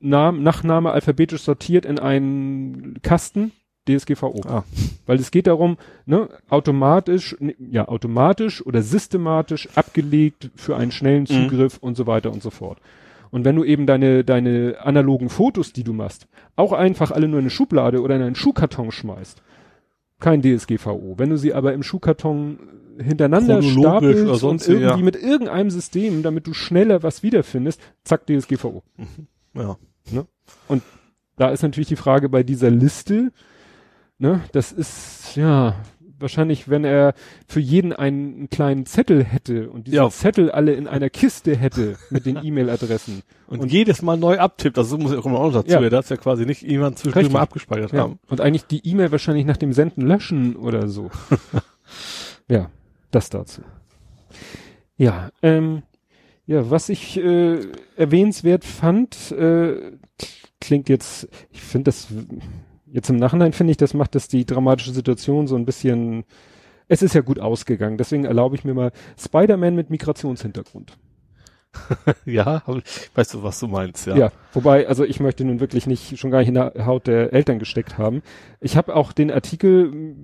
Namen, 0.00 0.42
Nachname 0.42 0.90
alphabetisch 0.90 1.42
sortiert 1.42 1.86
in 1.86 1.98
einen 1.98 3.00
Kasten, 3.02 3.52
DSGVO. 3.88 4.42
Ah. 4.46 4.64
Weil 5.06 5.18
es 5.18 5.30
geht 5.30 5.46
darum, 5.46 5.76
ne, 6.06 6.28
automatisch, 6.48 7.36
ne, 7.40 7.54
ja, 7.58 7.88
automatisch 7.88 8.64
oder 8.64 8.82
systematisch 8.82 9.68
abgelegt 9.74 10.50
für 10.54 10.76
einen 10.76 10.92
schnellen 10.92 11.22
Mhm. 11.22 11.48
Zugriff 11.48 11.78
und 11.78 11.96
so 11.96 12.06
weiter 12.06 12.32
und 12.32 12.42
so 12.42 12.50
fort. 12.50 12.78
Und 13.30 13.44
wenn 13.44 13.56
du 13.56 13.64
eben 13.64 13.86
deine, 13.86 14.24
deine 14.24 14.76
analogen 14.80 15.30
Fotos, 15.30 15.72
die 15.72 15.84
du 15.84 15.92
machst, 15.94 16.26
auch 16.54 16.72
einfach 16.72 17.10
alle 17.10 17.28
nur 17.28 17.38
in 17.38 17.44
eine 17.44 17.50
Schublade 17.50 18.02
oder 18.02 18.14
in 18.16 18.22
einen 18.22 18.34
Schuhkarton 18.34 18.92
schmeißt, 18.92 19.42
kein 20.20 20.42
DSGVO. 20.42 21.14
Wenn 21.16 21.30
du 21.30 21.38
sie 21.38 21.54
aber 21.54 21.72
im 21.72 21.82
Schuhkarton 21.82 22.58
hintereinander 22.98 23.60
Chronologisch 23.60 24.10
stapelst 24.20 24.44
oder 24.44 24.50
und 24.50 24.68
irgendwie 24.68 24.98
ja. 24.98 25.04
mit 25.04 25.16
irgendeinem 25.16 25.70
System, 25.70 26.22
damit 26.22 26.46
du 26.46 26.52
schneller 26.52 27.02
was 27.02 27.22
wiederfindest, 27.22 27.80
zack, 28.04 28.26
DSGVO. 28.26 28.82
Ja. 29.54 29.76
Da 31.36 31.48
ist 31.48 31.62
natürlich 31.62 31.88
die 31.88 31.96
Frage 31.96 32.28
bei 32.28 32.42
dieser 32.42 32.70
Liste, 32.70 33.32
ne, 34.22 34.40
das 34.52 34.72
ist, 34.72 35.36
ja, 35.36 35.74
wahrscheinlich, 36.18 36.68
wenn 36.70 36.84
er 36.84 37.14
für 37.48 37.58
jeden 37.58 37.92
einen, 37.92 38.34
einen 38.36 38.48
kleinen 38.50 38.86
Zettel 38.86 39.24
hätte 39.24 39.68
und 39.70 39.88
diese 39.88 39.96
Ja. 39.96 40.08
Zettel 40.08 40.50
alle 40.52 40.72
in 40.74 40.86
einer 40.86 41.10
Kiste 41.10 41.56
hätte 41.56 41.96
mit 42.10 42.24
den 42.26 42.36
E-Mail-Adressen. 42.44 43.22
Und, 43.48 43.60
Und- 43.60 43.72
jedes 43.72 44.02
Mal 44.02 44.16
neu 44.16 44.38
abtippt, 44.38 44.76
das 44.76 44.90
muss 44.96 45.10
ja 45.12 45.18
auch 45.18 45.26
immer 45.26 45.40
auch 45.40 45.52
dazu, 45.52 45.68
Ja. 45.72 45.80
ja. 45.80 45.90
darf 45.90 46.08
ja 46.10 46.16
quasi 46.16 46.46
nicht 46.46 46.62
jemand 46.62 46.98
zwischendurch 46.98 47.32
mal 47.32 47.40
abgespeichert 47.40 47.92
Ja. 47.92 48.02
haben. 48.02 48.20
Und 48.28 48.40
eigentlich 48.40 48.66
die 48.66 48.86
E-Mail 48.88 49.10
wahrscheinlich 49.10 49.44
nach 49.46 49.56
dem 49.56 49.72
Senden 49.72 50.06
löschen 50.06 50.54
oder 50.54 50.86
so. 50.88 51.10
ja, 52.48 52.70
das 53.10 53.28
dazu. 53.28 53.62
Ja, 54.96 55.30
ähm, 55.42 55.82
ja, 56.46 56.70
was 56.70 56.88
ich 56.88 57.18
äh, 57.18 57.58
erwähnenswert 57.96 58.64
fand, 58.64 59.32
äh, 59.32 59.92
klingt 60.60 60.88
jetzt, 60.88 61.28
ich 61.50 61.62
finde 61.62 61.86
das, 61.86 62.06
jetzt 62.92 63.10
im 63.10 63.16
Nachhinein 63.16 63.52
finde 63.52 63.72
ich, 63.72 63.76
das 63.76 63.94
macht 63.94 64.14
das 64.14 64.28
die 64.28 64.44
dramatische 64.44 64.92
Situation 64.92 65.46
so 65.48 65.56
ein 65.56 65.64
bisschen, 65.64 66.24
es 66.88 67.02
ist 67.02 67.14
ja 67.14 67.22
gut 67.22 67.40
ausgegangen, 67.40 67.96
deswegen 67.96 68.24
erlaube 68.24 68.54
ich 68.54 68.64
mir 68.64 68.74
mal 68.74 68.92
Spider-Man 69.18 69.74
mit 69.74 69.90
Migrationshintergrund. 69.90 70.96
Ja, 72.26 72.62
weißt 73.14 73.32
du, 73.32 73.42
was 73.42 73.58
du 73.58 73.66
meinst, 73.66 74.06
ja. 74.06 74.14
Ja. 74.14 74.32
wobei, 74.52 74.86
also 74.86 75.04
ich 75.04 75.20
möchte 75.20 75.42
nun 75.42 75.58
wirklich 75.58 75.86
nicht 75.86 76.18
schon 76.18 76.30
gar 76.30 76.40
nicht 76.40 76.48
in 76.48 76.54
der 76.54 76.84
Haut 76.84 77.06
der 77.06 77.32
Eltern 77.32 77.58
gesteckt 77.58 77.96
haben. 77.96 78.22
Ich 78.60 78.76
habe 78.76 78.94
auch 78.94 79.12
den 79.12 79.30
Artikel, 79.30 80.14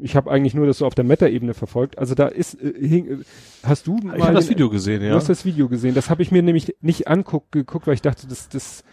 ich 0.00 0.16
habe 0.16 0.30
eigentlich 0.30 0.54
nur 0.54 0.66
das 0.66 0.78
so 0.78 0.86
auf 0.86 0.94
der 0.94 1.04
Meta-Ebene 1.04 1.52
verfolgt. 1.52 1.98
Also 1.98 2.14
da 2.14 2.28
ist, 2.28 2.54
äh, 2.62 2.72
hing, 2.78 3.06
äh, 3.06 3.24
hast 3.62 3.86
du 3.86 3.98
mal 3.98 4.16
Ich 4.16 4.24
habe 4.24 4.34
das 4.34 4.48
Video 4.48 4.70
gesehen, 4.70 5.00
Du 5.00 5.08
ja. 5.08 5.14
hast 5.14 5.28
das 5.28 5.44
Video 5.44 5.68
gesehen. 5.68 5.94
Das 5.94 6.08
habe 6.08 6.22
ich 6.22 6.32
mir 6.32 6.42
nämlich 6.42 6.74
nicht 6.80 7.08
anguckt, 7.08 7.52
geguckt, 7.52 7.86
weil 7.86 7.94
ich 7.94 8.02
dachte, 8.02 8.26
das, 8.26 8.48
das 8.48 8.84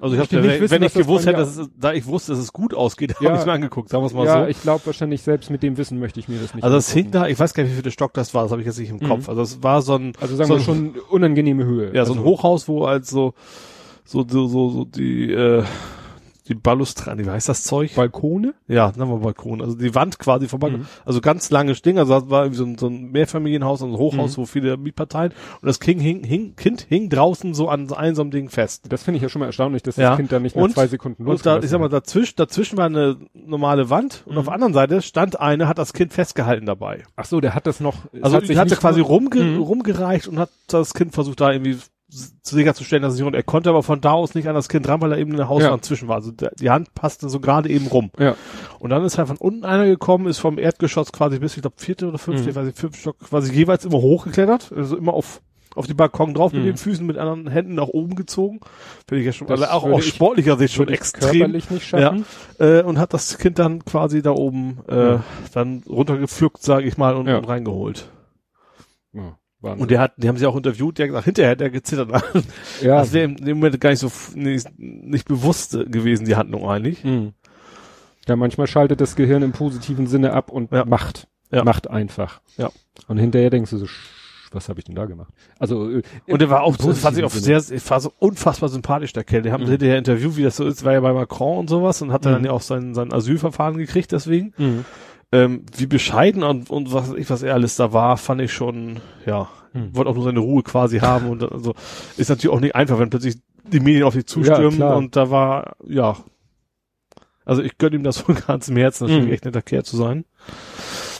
Also 0.00 0.14
ich 0.14 0.20
habe, 0.20 0.36
nicht 0.36 0.44
wenn, 0.48 0.60
wissen, 0.60 0.70
wenn 0.74 0.82
ich 0.84 0.92
das 0.92 1.02
gewusst 1.02 1.26
hätte, 1.26 1.38
dass 1.38 1.56
es, 1.56 1.68
da 1.78 1.92
ich 1.92 2.06
wusste, 2.06 2.32
dass 2.32 2.40
es 2.40 2.52
gut 2.52 2.72
ausgeht, 2.74 3.14
Ja. 3.20 3.26
habe 3.26 3.34
ich 3.34 3.40
es 3.40 3.46
mir 3.46 3.52
angeguckt, 3.52 3.88
sagen 3.88 4.02
wir 4.02 4.06
es 4.06 4.14
mal 4.14 4.26
ja, 4.26 4.42
so. 4.44 4.46
ich 4.48 4.62
glaube 4.62 4.86
wahrscheinlich 4.86 5.22
selbst 5.22 5.50
mit 5.50 5.62
dem 5.62 5.76
Wissen 5.76 5.98
möchte 5.98 6.20
ich 6.20 6.28
mir 6.28 6.38
das 6.38 6.54
nicht 6.54 6.62
Also 6.64 6.76
es 6.76 6.92
hing 6.92 7.10
da, 7.10 7.26
ich 7.26 7.38
weiß 7.38 7.52
gar 7.54 7.62
nicht, 7.64 7.72
wie 7.72 7.74
viel 7.76 7.82
der 7.82 7.90
Stock 7.90 8.14
das 8.14 8.32
war, 8.32 8.42
das 8.44 8.52
habe 8.52 8.60
ich 8.62 8.66
jetzt 8.66 8.78
nicht 8.78 8.90
im 8.90 8.96
Mhm. 8.96 9.08
Kopf. 9.08 9.28
Also 9.28 9.42
es 9.42 9.62
war 9.62 9.82
so 9.82 9.94
ein, 9.96 10.12
Also 10.20 10.36
sagen 10.36 10.48
so 10.48 10.54
wir 10.56 10.60
schon 10.60 10.94
unangenehme 11.10 11.64
Höhe. 11.64 11.92
ja, 11.94 12.04
so 12.04 12.12
ein 12.12 12.18
also, 12.18 12.30
Hochhaus, 12.30 12.68
wo 12.68 12.86
halt 12.86 13.06
so, 13.06 13.34
so, 14.04 14.24
so, 14.28 14.46
so, 14.46 14.70
so 14.70 14.84
die, 14.84 15.32
äh, 15.32 15.64
die 16.48 16.54
Balustrade, 16.54 17.24
wie 17.24 17.30
heißt 17.30 17.48
das 17.48 17.62
Zeug? 17.64 17.94
Balkone? 17.94 18.54
Ja, 18.66 18.92
sagen 18.92 19.10
wir 19.10 19.18
Balkon. 19.18 19.60
Also 19.60 19.76
die 19.76 19.94
Wand 19.94 20.18
quasi 20.18 20.48
vorbei. 20.48 20.70
Mhm. 20.70 20.86
Also 21.04 21.20
ganz 21.20 21.50
langes 21.50 21.82
Ding. 21.82 21.98
Also 21.98 22.18
das 22.20 22.30
war 22.30 22.42
irgendwie 22.44 22.58
so 22.58 22.64
ein, 22.64 22.78
so 22.78 22.86
ein 22.88 23.10
Mehrfamilienhaus, 23.10 23.82
also 23.82 23.94
ein 23.94 23.98
Hochhaus, 23.98 24.36
Mhm. 24.36 24.40
wo 24.42 24.46
viele 24.46 24.76
Mietparteien. 24.76 25.32
Und 25.60 25.66
das 25.66 25.80
Kind 25.80 26.00
hing, 26.00 26.24
hing, 26.24 26.56
kind 26.56 26.80
hing 26.88 27.08
draußen 27.10 27.54
so 27.54 27.68
an 27.68 27.88
so 27.88 27.94
einem 27.96 28.14
so 28.14 28.22
einem 28.22 28.30
Ding 28.30 28.48
fest. 28.48 28.86
Das 28.88 29.02
finde 29.02 29.16
ich 29.16 29.22
ja 29.22 29.28
schon 29.28 29.40
mal 29.40 29.46
erstaunlich, 29.46 29.82
dass 29.82 29.96
Ja. 29.96 30.10
das 30.10 30.16
Kind 30.18 30.32
da 30.32 30.38
nicht 30.38 30.56
nach 30.56 30.62
Und- 30.64 30.72
zwei 30.74 30.86
Sekunden 30.86 31.26
Und 31.26 31.44
da, 31.44 31.58
ich 31.58 31.68
sag 31.68 31.80
mal, 31.80 31.88
dazwischen, 31.88 32.34
dazwischen 32.36 32.76
war 32.78 32.86
eine 32.86 33.16
normale 33.34 33.90
Wand 33.90 34.22
und 34.26 34.38
auf 34.38 34.46
der 34.46 34.54
anderen 34.54 34.72
Seite 34.74 35.02
stand 35.02 35.38
eine, 35.40 35.68
hat 35.68 35.78
das 35.78 35.92
Kind 35.92 36.12
festgehalten 36.12 36.66
dabei. 36.66 37.04
Ach 37.16 37.24
so, 37.24 37.40
der 37.40 37.54
hat 37.54 37.66
das 37.66 37.80
noch. 37.80 37.96
Also 38.22 38.36
hat 38.36 38.42
die 38.44 38.48
sich 38.48 38.56
hat 38.56 38.66
er 38.68 38.70
nicht 38.70 38.80
quasi 38.80 39.00
rumge 39.00 39.42
Mhm. 39.42 39.62
rumgereicht 39.62 40.28
und 40.28 40.38
hat 40.38 40.50
das 40.68 40.94
Kind 40.94 41.12
versucht 41.14 41.40
da 41.40 41.52
irgendwie 41.52 41.76
sicherzustellen, 42.08 43.02
dass 43.02 43.12
es 43.14 43.18
nicht 43.18 43.26
und 43.26 43.34
er 43.34 43.42
konnte 43.42 43.68
aber 43.68 43.82
von 43.82 44.00
da 44.00 44.12
aus 44.12 44.34
nicht 44.34 44.48
an 44.48 44.54
das 44.54 44.68
Kind 44.68 44.88
ran, 44.88 45.00
weil 45.02 45.10
da 45.10 45.16
eben 45.16 45.32
eine 45.32 45.48
Hauswand 45.48 45.76
Ja. 45.76 45.82
zwischen 45.82 46.08
war. 46.08 46.16
Also 46.16 46.30
der, 46.32 46.52
die 46.58 46.70
Hand 46.70 46.94
passte 46.94 47.28
so 47.28 47.38
gerade 47.40 47.68
eben 47.68 47.86
rum. 47.86 48.10
Ja. 48.18 48.34
Und 48.78 48.90
dann 48.90 49.04
ist 49.04 49.18
halt 49.18 49.28
von 49.28 49.36
unten 49.36 49.64
einer 49.64 49.84
gekommen, 49.86 50.26
ist 50.26 50.38
vom 50.38 50.58
Erdgeschoss 50.58 51.12
quasi 51.12 51.38
bis, 51.38 51.56
ich 51.56 51.62
glaube, 51.62 51.76
vierte 51.78 52.08
oder 52.08 52.18
fünfte, 52.18 52.44
Mhm. 52.44 52.48
ich 52.50 52.56
weiß 52.56 52.66
nicht, 52.66 52.78
fünfte 52.78 53.00
Stock, 53.00 53.18
quasi 53.18 53.52
jeweils 53.52 53.84
immer 53.84 53.98
hochgeklettert, 53.98 54.72
also 54.74 54.96
immer 54.96 55.12
auf 55.12 55.42
auf 55.74 55.86
die 55.86 55.94
Balkon 55.94 56.34
drauf 56.34 56.52
mit 56.52 56.62
Mhm. 56.62 56.66
den 56.66 56.76
Füßen 56.76 57.06
mit 57.06 57.18
anderen 57.18 57.46
Händen 57.46 57.74
nach 57.74 57.86
oben 57.86 58.16
gezogen. 58.16 58.58
Finde 59.06 59.20
ich 59.20 59.26
ja 59.26 59.32
schon, 59.32 59.46
Das 59.46 59.60
also 59.60 59.72
auch 59.72 59.84
aus 59.84 60.06
ich- 60.06 60.14
sportlicher 60.14 60.56
Sicht 60.56 60.74
schon 60.74 60.88
ich 60.88 60.94
extrem. 60.94 61.30
körperlich 61.30 61.70
nicht 61.70 61.86
schaffen. 61.86 62.24
Äh, 62.58 62.82
und 62.82 62.98
hat 62.98 63.12
das 63.14 63.38
Kind 63.38 63.60
dann 63.60 63.84
quasi 63.84 64.20
da 64.20 64.30
oben 64.32 64.78
äh, 64.88 64.96
Ja. 65.12 65.24
dann 65.54 65.84
runtergepflückt, 65.88 66.62
sage 66.62 66.84
ich 66.88 66.96
mal, 66.96 67.14
und, 67.14 67.28
Ja. 67.28 67.36
und 67.38 67.44
reingeholt. 67.44 68.08
Ja, 69.12 69.36
Wahnsinn. 69.60 69.82
Und 69.82 69.90
der 69.90 70.00
hat, 70.00 70.12
die 70.16 70.28
haben 70.28 70.36
sie 70.36 70.46
auch 70.46 70.56
interviewt, 70.56 70.98
der 70.98 71.04
hat 71.04 71.08
gesagt, 71.10 71.24
hinterher 71.24 71.50
hat 71.52 71.60
er 71.60 71.70
gezittert. 71.70 72.10
ja, 72.82 72.98
Das 72.98 73.12
wäre 73.12 73.30
im 73.30 73.58
Moment 73.58 73.80
gar 73.80 73.90
nicht 73.90 73.98
so 74.00 74.10
nicht, 74.34 74.68
nicht 74.78 75.26
bewusst 75.28 75.72
gewesen, 75.72 76.26
die 76.26 76.36
Handlung 76.36 76.68
eigentlich. 76.68 77.02
Mhm. 77.04 77.32
Ja, 78.26 78.36
manchmal 78.36 78.66
schaltet 78.66 79.00
das 79.00 79.16
Gehirn 79.16 79.42
im 79.42 79.52
positiven 79.52 80.06
Sinne 80.06 80.32
ab 80.32 80.50
und 80.50 80.70
Ja. 80.72 80.84
macht. 80.84 81.26
Ja. 81.50 81.64
Macht 81.64 81.88
einfach. 81.88 82.40
Ja. 82.58 82.70
Und 83.06 83.16
hinterher 83.18 83.48
denkst 83.50 83.70
du 83.70 83.78
so, 83.78 83.86
"Sch, 83.86 84.10
was 84.52 84.68
habe 84.68 84.78
ich 84.80 84.84
denn 84.84 84.94
da 84.94 85.06
gemacht? 85.06 85.32
Also 85.58 85.90
äh, 85.90 86.02
Und 86.26 86.40
der 86.42 86.50
war 86.50 86.62
auch, 86.62 86.76
so, 86.78 86.92
fand 86.92 87.16
ich 87.16 87.24
auch 87.24 87.30
sehr, 87.30 87.58
war 87.88 88.00
so 88.00 88.12
unfassbar 88.18 88.68
sympathisch, 88.68 89.14
der 89.14 89.24
Kerl. 89.24 89.40
Der 89.42 89.52
haben 89.52 89.64
Mhm. 89.64 89.70
hinterher 89.70 89.96
interviewt, 89.98 90.36
wie 90.36 90.42
das 90.42 90.56
so 90.56 90.64
ist, 90.66 90.84
war 90.84 90.92
ja 90.92 91.00
bei 91.00 91.12
Macron 91.14 91.58
und 91.58 91.68
sowas 91.70 92.00
und 92.02 92.12
hat 92.12 92.26
dann 92.26 92.40
Mhm. 92.40 92.44
ja 92.46 92.52
auch 92.52 92.60
sein, 92.60 92.94
sein 92.94 93.12
Asylverfahren 93.14 93.78
gekriegt 93.78 94.12
deswegen. 94.12 94.52
Mhm. 94.58 94.84
Ähm, 95.30 95.64
wie 95.76 95.86
bescheiden 95.86 96.42
und, 96.42 96.70
und 96.70 96.92
was 96.92 97.12
ich, 97.12 97.28
was 97.28 97.42
er 97.42 97.52
alles 97.54 97.76
da 97.76 97.92
war, 97.92 98.16
fand 98.16 98.40
ich 98.40 98.52
schon, 98.52 99.00
ja, 99.26 99.48
Mhm. 99.74 99.94
wollte 99.94 100.10
auch 100.10 100.14
nur 100.14 100.24
seine 100.24 100.38
Ruhe 100.40 100.62
quasi 100.62 101.00
haben 101.00 101.28
und 101.28 101.42
also 101.42 101.74
ist 102.16 102.30
natürlich 102.30 102.56
auch 102.56 102.60
nicht 102.60 102.74
einfach, 102.74 102.98
wenn 102.98 103.10
plötzlich 103.10 103.36
die 103.70 103.80
Medien 103.80 104.04
auf 104.04 104.14
dich 104.14 104.24
zustürmen 104.26 104.78
klar. 104.78 104.96
und 104.96 105.14
da 105.14 105.30
war, 105.30 105.76
ja, 105.86 106.16
also 107.44 107.62
ich 107.62 107.76
gönne 107.76 107.96
ihm 107.96 108.02
das 108.04 108.16
von 108.18 108.34
ganzem 108.46 108.76
Herzen, 108.78 109.04
das 109.04 109.12
scheint 109.12 109.30
echt 109.30 109.44
netter 109.44 109.60
Kerl 109.60 109.84
zu 109.84 109.98
sein. 109.98 110.24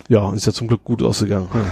Ja, 0.09 0.21
und 0.21 0.37
ist 0.37 0.47
ja 0.47 0.53
zum 0.55 0.69
Glück 0.69 0.85
gut 0.85 1.03
ausgegangen. 1.03 1.49
Mhm. 1.53 1.65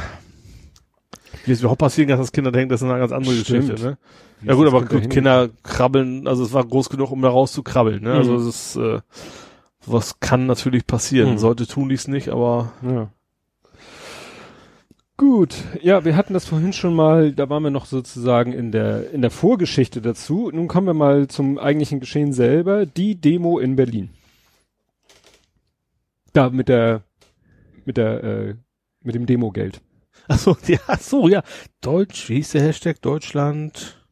Wie 1.47 1.53
es 1.53 1.61
überhaupt 1.61 1.81
passieren 1.81 2.09
kann, 2.11 2.19
dass 2.19 2.33
Kinder 2.33 2.53
denken, 2.53 2.69
das 2.71 2.83
ist 2.83 2.89
eine 2.91 2.99
ganz 2.99 3.13
andere 3.13 3.35
Stimmt. 3.35 3.69
Geschichte, 3.69 3.83
ne? 3.89 3.99
Wie 4.41 4.49
Ja 4.49 4.55
gut, 4.55 4.67
aber 4.67 4.85
gut, 4.85 5.09
Kinder 5.09 5.49
krabbeln, 5.63 6.29
also 6.29 6.43
es 6.45 6.53
war 6.53 6.65
groß 6.67 6.91
genug, 6.91 7.11
um 7.11 7.23
da 7.23 7.31
rauszukrabbeln, 7.31 8.03
ne? 8.03 8.13
Also 8.13 8.33
Mhm. 8.33 8.39
es 8.41 8.47
ist, 8.47 8.77
äh, 8.77 9.01
was 9.87 10.21
kann 10.21 10.47
natürlich 10.47 10.87
passieren. 10.87 11.33
Mhm. 11.33 11.39
Sollte 11.39 11.67
tun 11.67 11.89
dies 11.89 12.09
nicht, 12.09 12.29
aber 12.29 12.73
Ja. 12.83 13.11
Gut, 15.19 15.55
ja, 15.81 16.05
wir 16.05 16.15
hatten 16.15 16.35
das 16.35 16.45
vorhin 16.45 16.75
schon 16.75 16.95
mal, 16.95 17.33
da 17.33 17.49
waren 17.49 17.63
wir 17.63 17.71
noch 17.71 17.87
sozusagen 17.87 18.53
in 18.53 18.71
der 18.71 19.11
in 19.13 19.23
der 19.23 19.31
Vorgeschichte 19.31 20.03
dazu. 20.03 20.51
Nun 20.53 20.69
kommen 20.69 20.87
wir 20.87 20.95
mal 20.95 21.27
zum 21.29 21.59
eigentlichen 21.59 22.01
Geschehen 22.01 22.35
selber, 22.35 22.85
die 22.85 23.19
Demo 23.19 23.59
in 23.59 23.77
Berlin. 23.77 24.11
Da 26.35 26.51
mit 26.51 26.69
der 26.69 27.03
mit 27.87 27.97
der 27.97 28.25
äh, 28.25 28.55
mit 29.03 29.15
dem 29.15 29.25
Demogeld. 29.25 29.81
Achso, 30.29 30.55
ja, 30.67 30.81
ach 30.87 31.01
so, 31.01 31.29
ja. 31.29 31.43
Deutsch, 31.81 32.29
wie 32.29 32.35
hieß 32.35 32.51
der 32.51 32.63
Hashtag? 32.63 33.01
Deutschland. 33.01 34.03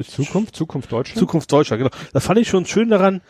Zukunft, 0.00 0.54
Zukunft 0.54 0.92
Deutschland. 0.92 1.18
Zukunft 1.18 1.50
Deutschland, 1.50 1.82
genau. 1.82 1.94
Das 2.12 2.24
fand 2.24 2.38
ich 2.38 2.48
schon 2.48 2.66
schön 2.66 2.88
daran, 2.88 3.20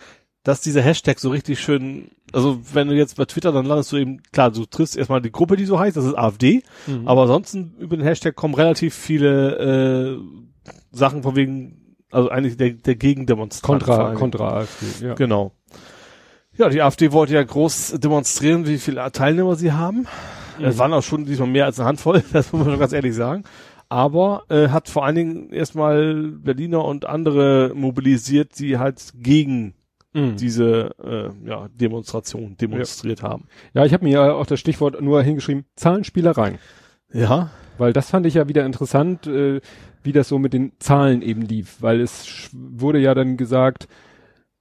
dass 0.45 0.61
dieser 0.61 0.83
Hashtag 0.83 1.21
so 1.21 1.31
richtig 1.31 1.61
schön, 1.61 2.11
also 2.33 2.61
wenn 2.73 2.89
du 2.89 2.95
jetzt 2.95 3.17
bei 3.17 3.25
Twitter, 3.27 3.53
dann 3.53 3.65
landest 3.67 3.93
du 3.93 3.97
eben, 3.97 4.23
klar, 4.33 4.51
du 4.51 4.65
triffst 4.65 4.97
erstmal 4.97 5.21
die 5.23 5.31
Gruppe, 5.31 5.57
die 5.57 5.65
so 5.67 5.79
heißt, 5.79 5.97
das 5.97 6.05
ist 6.05 6.15
AfD, 6.19 6.63
Mhm. 6.87 7.07
aber 7.07 7.23
ansonsten 7.23 7.75
über 7.79 7.97
den 7.97 8.05
Hashtag 8.05 8.35
kommen 8.35 8.55
relativ 8.55 8.95
viele 8.95 10.17
äh, 10.19 10.19
Sachen 10.91 11.23
von 11.23 11.37
wegen, 11.37 11.97
also 12.11 12.29
eigentlich 12.29 12.57
der, 12.57 12.71
der 12.71 12.97
Gegendemonstrant. 12.97 13.83
vor 13.85 13.97
Kontra. 13.97 14.15
Kontra 14.15 14.49
AfD, 14.61 15.07
ja. 15.07 15.15
Genau. 15.15 15.53
Ja, 16.59 16.69
die 16.69 16.83
AfD 16.83 17.13
wollte 17.13 17.35
ja 17.35 17.43
groß 17.43 17.95
demonstrieren, 17.99 18.67
wie 18.67 18.79
viele 18.79 19.11
Teilnehmer 19.13 19.55
sie 19.57 19.73
haben. 19.73 20.07
Mhm. 20.59 20.65
Es 20.65 20.77
waren 20.79 20.93
auch 20.93 21.03
schon 21.03 21.25
diesmal 21.25 21.49
mehr 21.49 21.65
als 21.67 21.79
eine 21.79 21.89
Handvoll, 21.89 22.23
das 22.33 22.53
muss 22.53 22.63
man 22.63 22.71
schon 22.73 22.81
ganz 22.81 22.93
ehrlich 22.93 23.15
sagen. 23.15 23.45
Aber 23.89 24.45
äh, 24.49 24.69
hat 24.69 24.89
vor 24.89 25.05
allen 25.05 25.15
Dingen 25.17 25.51
erstmal 25.53 26.15
Berliner 26.33 26.85
und 26.85 27.05
andere 27.07 27.73
mobilisiert, 27.75 28.59
die 28.59 28.79
halt 28.79 29.13
gegen 29.15 29.75
Mhm. 30.15 30.37
diese 30.37 30.95
äh, 31.03 31.49
ja, 31.49 31.69
Demonstration 31.75 32.57
demonstriert 32.57 33.23
haben. 33.23 33.47
Ja, 33.75 33.85
ich 33.85 33.93
habe 33.93 34.05
mir 34.05 34.13
ja 34.13 34.33
auch 34.33 34.47
das 34.47 34.61
Stichwort 34.61 35.01
nur 35.01 35.23
hingeschrieben, 35.23 35.65
Zahlenspielereien. 35.77 36.59
Ja. 37.13 37.51
Weil 37.79 37.93
das 37.93 38.11
fand 38.11 38.27
ich 38.27 38.35
ja 38.35 38.49
wieder 38.49 38.67
interessant, 38.67 39.27
äh, 39.27 39.61
wie 40.03 40.13
das 40.13 40.29
so 40.29 40.39
mit 40.39 40.53
den 40.53 40.73
Zahlen 40.79 41.23
eben 41.23 41.43
lief. 41.43 41.79
Weil 41.81 42.01
es 42.01 42.51
wurde 42.53 42.99
ja 42.99 43.15
dann 43.15 43.37
gesagt, 43.37 43.89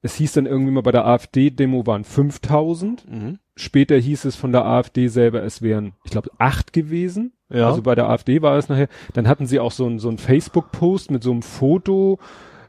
es 0.01 0.15
hieß 0.15 0.33
dann 0.33 0.45
irgendwie 0.45 0.71
mal 0.71 0.81
bei 0.81 0.91
der 0.91 1.05
AfD-Demo 1.05 1.85
waren 1.85 2.03
5000. 2.03 3.09
Mhm. 3.09 3.39
Später 3.55 3.97
hieß 3.97 4.25
es 4.25 4.35
von 4.35 4.51
der 4.51 4.65
AfD 4.65 5.07
selber, 5.07 5.43
es 5.43 5.61
wären, 5.61 5.93
ich 6.03 6.11
glaube, 6.11 6.31
acht 6.37 6.73
gewesen. 6.73 7.33
Ja. 7.49 7.67
Also 7.67 7.81
bei 7.81 7.95
der 7.95 8.09
AfD 8.09 8.41
war 8.41 8.57
es 8.57 8.69
nachher. 8.69 8.87
Dann 9.13 9.27
hatten 9.27 9.45
sie 9.45 9.59
auch 9.59 9.71
so 9.71 9.85
ein, 9.85 9.99
so 9.99 10.09
ein 10.09 10.17
Facebook-Post 10.17 11.11
mit 11.11 11.21
so 11.21 11.31
einem 11.31 11.41
Foto. 11.41 12.17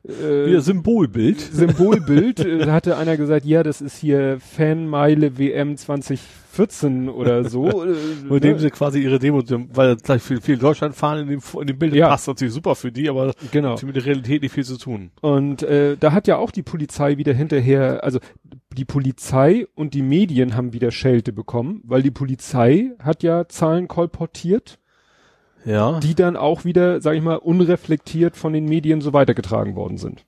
Äh, 0.04 0.46
Wieder 0.46 0.60
Symbolbild. 0.60 1.40
Symbolbild. 1.52 2.40
äh, 2.40 2.58
da 2.66 2.72
hatte 2.72 2.96
einer 2.96 3.16
gesagt, 3.16 3.44
ja, 3.44 3.62
das 3.62 3.80
ist 3.80 3.96
hier 3.98 4.38
Fanmeile 4.40 5.38
WM 5.38 5.76
2014 5.76 7.08
oder 7.08 7.48
so. 7.48 7.84
äh, 7.84 7.94
Mit 8.28 8.42
dem 8.44 8.54
ne? 8.54 8.58
sie 8.58 8.70
quasi 8.70 9.00
ihre 9.00 9.18
Demo, 9.18 9.42
weil 9.74 9.96
gleich 9.96 10.22
viel, 10.22 10.40
viel 10.40 10.58
Deutschland 10.58 10.94
fahren 10.96 11.20
in 11.20 11.28
dem, 11.28 11.40
in 11.60 11.66
dem 11.66 11.78
Bild 11.78 11.94
Ja. 11.94 12.08
passt 12.08 12.26
natürlich 12.26 12.52
super 12.54 12.74
für 12.74 12.90
die, 12.90 13.08
aber 13.08 13.32
Genau. 13.52 13.74
hat 13.74 13.82
mit 13.84 13.94
der 13.96 14.04
Realität 14.04 14.42
nicht 14.42 14.52
viel 14.52 14.64
zu 14.64 14.76
tun. 14.76 15.10
Und 15.20 15.62
äh, 15.62 15.96
da 15.98 16.12
hat 16.12 16.26
ja 16.26 16.36
auch 16.36 16.50
die 16.50 16.62
Polizei 16.62 17.16
wieder 17.18 17.32
hinterher, 17.32 18.02
also 18.02 18.18
die 18.72 18.84
Polizei 18.84 19.66
und 19.74 19.94
die 19.94 20.02
Medien 20.02 20.56
haben 20.56 20.72
wieder 20.72 20.90
Schelte 20.90 21.32
bekommen, 21.32 21.80
weil 21.84 22.02
die 22.02 22.10
Polizei 22.10 22.90
hat 23.02 23.22
ja 23.22 23.46
Zahlen 23.48 23.86
kolportiert, 23.86 24.78
Ja. 25.64 26.00
die 26.00 26.14
dann 26.14 26.36
auch 26.36 26.64
wieder, 26.64 27.00
sag 27.00 27.14
ich 27.14 27.22
mal, 27.22 27.36
unreflektiert 27.36 28.36
von 28.36 28.52
den 28.52 28.64
Medien 28.66 29.00
so 29.00 29.12
weitergetragen 29.12 29.76
worden 29.76 29.96
sind. 29.98 30.24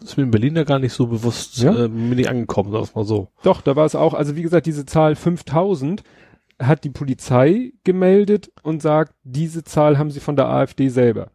Das 0.00 0.10
ist 0.10 0.16
mir 0.16 0.24
in 0.24 0.30
Berlin 0.30 0.54
da 0.54 0.64
gar 0.64 0.78
nicht 0.78 0.92
so 0.94 1.06
bewusst 1.06 1.58
Ja? 1.58 1.84
äh, 1.84 1.88
mir 1.88 2.16
nicht 2.16 2.28
angekommen, 2.28 2.72
sag 2.72 2.94
mal 2.96 3.04
so. 3.04 3.28
Doch, 3.42 3.60
da 3.60 3.76
war 3.76 3.84
es 3.84 3.94
auch, 3.94 4.14
also 4.14 4.34
wie 4.36 4.42
gesagt, 4.42 4.66
diese 4.66 4.86
Zahl 4.86 5.14
5000 5.14 6.02
hat 6.58 6.84
die 6.84 6.90
Polizei 6.90 7.72
gemeldet 7.84 8.50
und 8.62 8.82
sagt, 8.82 9.14
diese 9.24 9.64
Zahl 9.64 9.98
haben 9.98 10.10
sie 10.10 10.20
von 10.20 10.36
der 10.36 10.48
AfD 10.48 10.88
selber. 10.88 11.28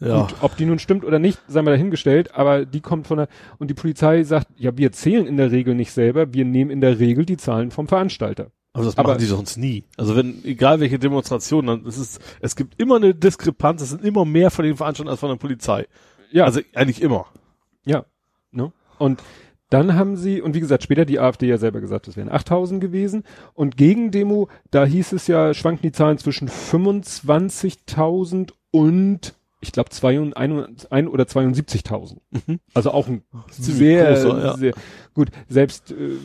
Ja. 0.00 0.22
Gut, 0.22 0.34
ob 0.40 0.56
die 0.56 0.64
nun 0.66 0.78
stimmt 0.80 1.04
oder 1.04 1.18
nicht, 1.20 1.38
sei 1.46 1.62
mal 1.62 1.70
dahingestellt, 1.70 2.34
aber 2.34 2.66
die 2.66 2.80
kommt 2.80 3.06
von 3.06 3.18
der, 3.18 3.28
und 3.58 3.70
die 3.70 3.74
Polizei 3.74 4.24
sagt, 4.24 4.48
ja, 4.56 4.76
wir 4.76 4.90
zählen 4.92 5.26
in 5.26 5.36
der 5.36 5.52
Regel 5.52 5.74
nicht 5.76 5.92
selber, 5.92 6.34
wir 6.34 6.44
nehmen 6.44 6.70
in 6.72 6.80
der 6.80 6.98
Regel 6.98 7.24
die 7.24 7.36
Zahlen 7.36 7.70
vom 7.70 7.86
Veranstalter. 7.86 8.48
Aber 8.74 8.84
das 8.84 8.96
Aber- 8.96 9.10
machen 9.10 9.18
die 9.20 9.26
sonst 9.26 9.56
nie. 9.56 9.84
Also 9.96 10.16
wenn, 10.16 10.44
egal 10.44 10.80
welche 10.80 10.98
Demonstration, 10.98 11.66
dann 11.66 11.86
es 11.86 11.98
ist 11.98 12.20
es 12.40 12.56
gibt 12.56 12.80
immer 12.80 12.96
eine 12.96 13.14
Diskrepanz, 13.14 13.82
es 13.82 13.90
sind 13.90 14.04
immer 14.04 14.24
mehr 14.24 14.50
von 14.50 14.64
den 14.64 14.76
Veranstaltern 14.76 15.10
als 15.10 15.20
von 15.20 15.28
der 15.30 15.36
Polizei. 15.36 15.86
Ja, 16.30 16.44
Also 16.44 16.60
eigentlich 16.74 17.02
immer. 17.02 17.26
ja, 17.84 18.04
ne? 18.50 18.72
Und 18.98 19.22
dann 19.68 19.94
haben 19.94 20.16
sie, 20.16 20.42
und 20.42 20.54
wie 20.54 20.60
gesagt, 20.60 20.82
später 20.82 21.06
die 21.06 21.18
AfD 21.18 21.46
ja 21.48 21.56
selber 21.56 21.80
gesagt, 21.80 22.06
es 22.06 22.16
wären 22.16 22.30
8000 22.30 22.78
gewesen. 22.80 23.24
Und 23.54 23.76
Gegendemo, 23.78 24.48
da 24.70 24.84
hieß 24.84 25.12
es 25.12 25.26
ja, 25.28 25.54
schwanken 25.54 25.80
die 25.82 25.92
Zahlen 25.92 26.18
zwischen 26.18 26.48
25.000 26.48 28.50
und, 28.70 29.34
ich 29.60 29.72
glaube, 29.72 29.88
ein 30.02 31.08
oder 31.08 31.24
72.000. 31.24 32.18
Mhm. 32.46 32.60
Also 32.74 32.90
auch 32.90 33.08
ein 33.08 33.22
sehr, 33.50 34.12
großer, 34.12 34.44
ja. 34.44 34.56
sehr, 34.56 34.74
gut, 35.14 35.30
selbst, 35.48 35.90
äh, 35.92 36.16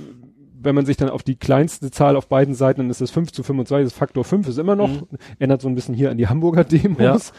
wenn 0.59 0.75
man 0.75 0.85
sich 0.85 0.97
dann 0.97 1.09
auf 1.09 1.23
die 1.23 1.35
kleinste 1.35 1.91
Zahl 1.91 2.15
auf 2.15 2.27
beiden 2.27 2.53
Seiten, 2.55 2.81
dann 2.81 2.89
ist 2.89 3.01
das 3.01 3.11
5 3.11 3.31
zu 3.31 3.43
25, 3.43 3.91
das 3.91 3.97
Faktor 3.97 4.23
5 4.23 4.47
ist 4.47 4.57
immer 4.57 4.75
noch, 4.75 4.89
Mhm. 4.89 5.07
ändert 5.39 5.61
so 5.61 5.67
ein 5.67 5.75
bisschen 5.75 5.95
hier 5.95 6.11
an 6.11 6.17
die 6.17 6.27
Hamburger 6.27 6.63
Demos, 6.63 7.33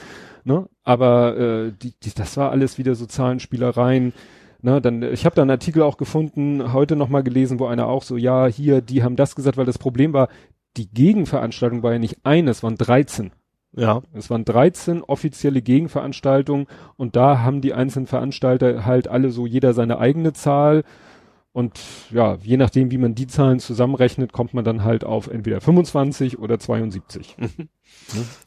ne? 0.45 0.69
Aber, 0.85 1.37
äh, 1.37 1.73
die, 1.73 1.93
die, 2.03 2.15
das 2.15 2.37
war 2.37 2.51
alles 2.51 2.79
wieder 2.79 2.95
so 2.95 3.07
Zahlenspielereien. 3.07 4.13
Na, 4.61 4.81
dann, 4.81 5.03
ich 5.03 5.25
habe 5.25 5.37
da 5.37 5.43
einen 5.43 5.53
Artikel 5.53 5.83
auch 5.83 5.97
gefunden, 5.99 6.73
heute 6.73 6.97
nochmal 6.97 7.23
gelesen, 7.23 7.61
wo 7.61 7.67
einer 7.67 7.87
auch 7.87 8.03
so, 8.03 8.17
ja, 8.17 8.47
hier, 8.47 8.81
die 8.81 9.05
haben 9.05 9.15
das 9.15 9.37
gesagt, 9.37 9.57
weil 9.57 9.67
das 9.67 9.79
Problem 9.79 10.13
war, 10.13 10.29
die 10.77 10.89
Gegenveranstaltung 10.91 11.83
war 11.83 11.93
ja 11.93 11.99
nicht 11.99 12.19
eine, 12.25 12.51
es 12.51 12.63
waren 12.63 12.77
13. 12.77 13.31
Ja. 13.77 14.03
Es 14.15 14.31
waren 14.31 14.45
13 14.45 15.03
offizielle 15.03 15.61
Gegenveranstaltungen 15.63 16.67
und 16.97 17.17
da 17.17 17.41
haben 17.43 17.61
die 17.61 17.75
einzelnen 17.75 18.07
Veranstalter 18.07 18.85
halt 18.87 19.07
alle 19.09 19.31
so 19.31 19.47
jeder 19.47 19.75
seine 19.75 19.99
eigene 19.99 20.33
Zahl. 20.33 20.85
Und 21.53 21.81
ja, 22.13 22.37
je 22.43 22.57
nachdem, 22.57 22.91
wie 22.91 22.99
man 22.99 23.15
die 23.15 23.27
Zahlen 23.27 23.59
zusammenrechnet, 23.59 24.33
kommt 24.33 24.55
man 24.55 24.65
dann 24.65 24.85
halt 24.85 25.03
auf 25.05 25.27
entweder 25.29 25.61
25 25.61 26.39
oder 26.39 26.59
72. 26.59 27.37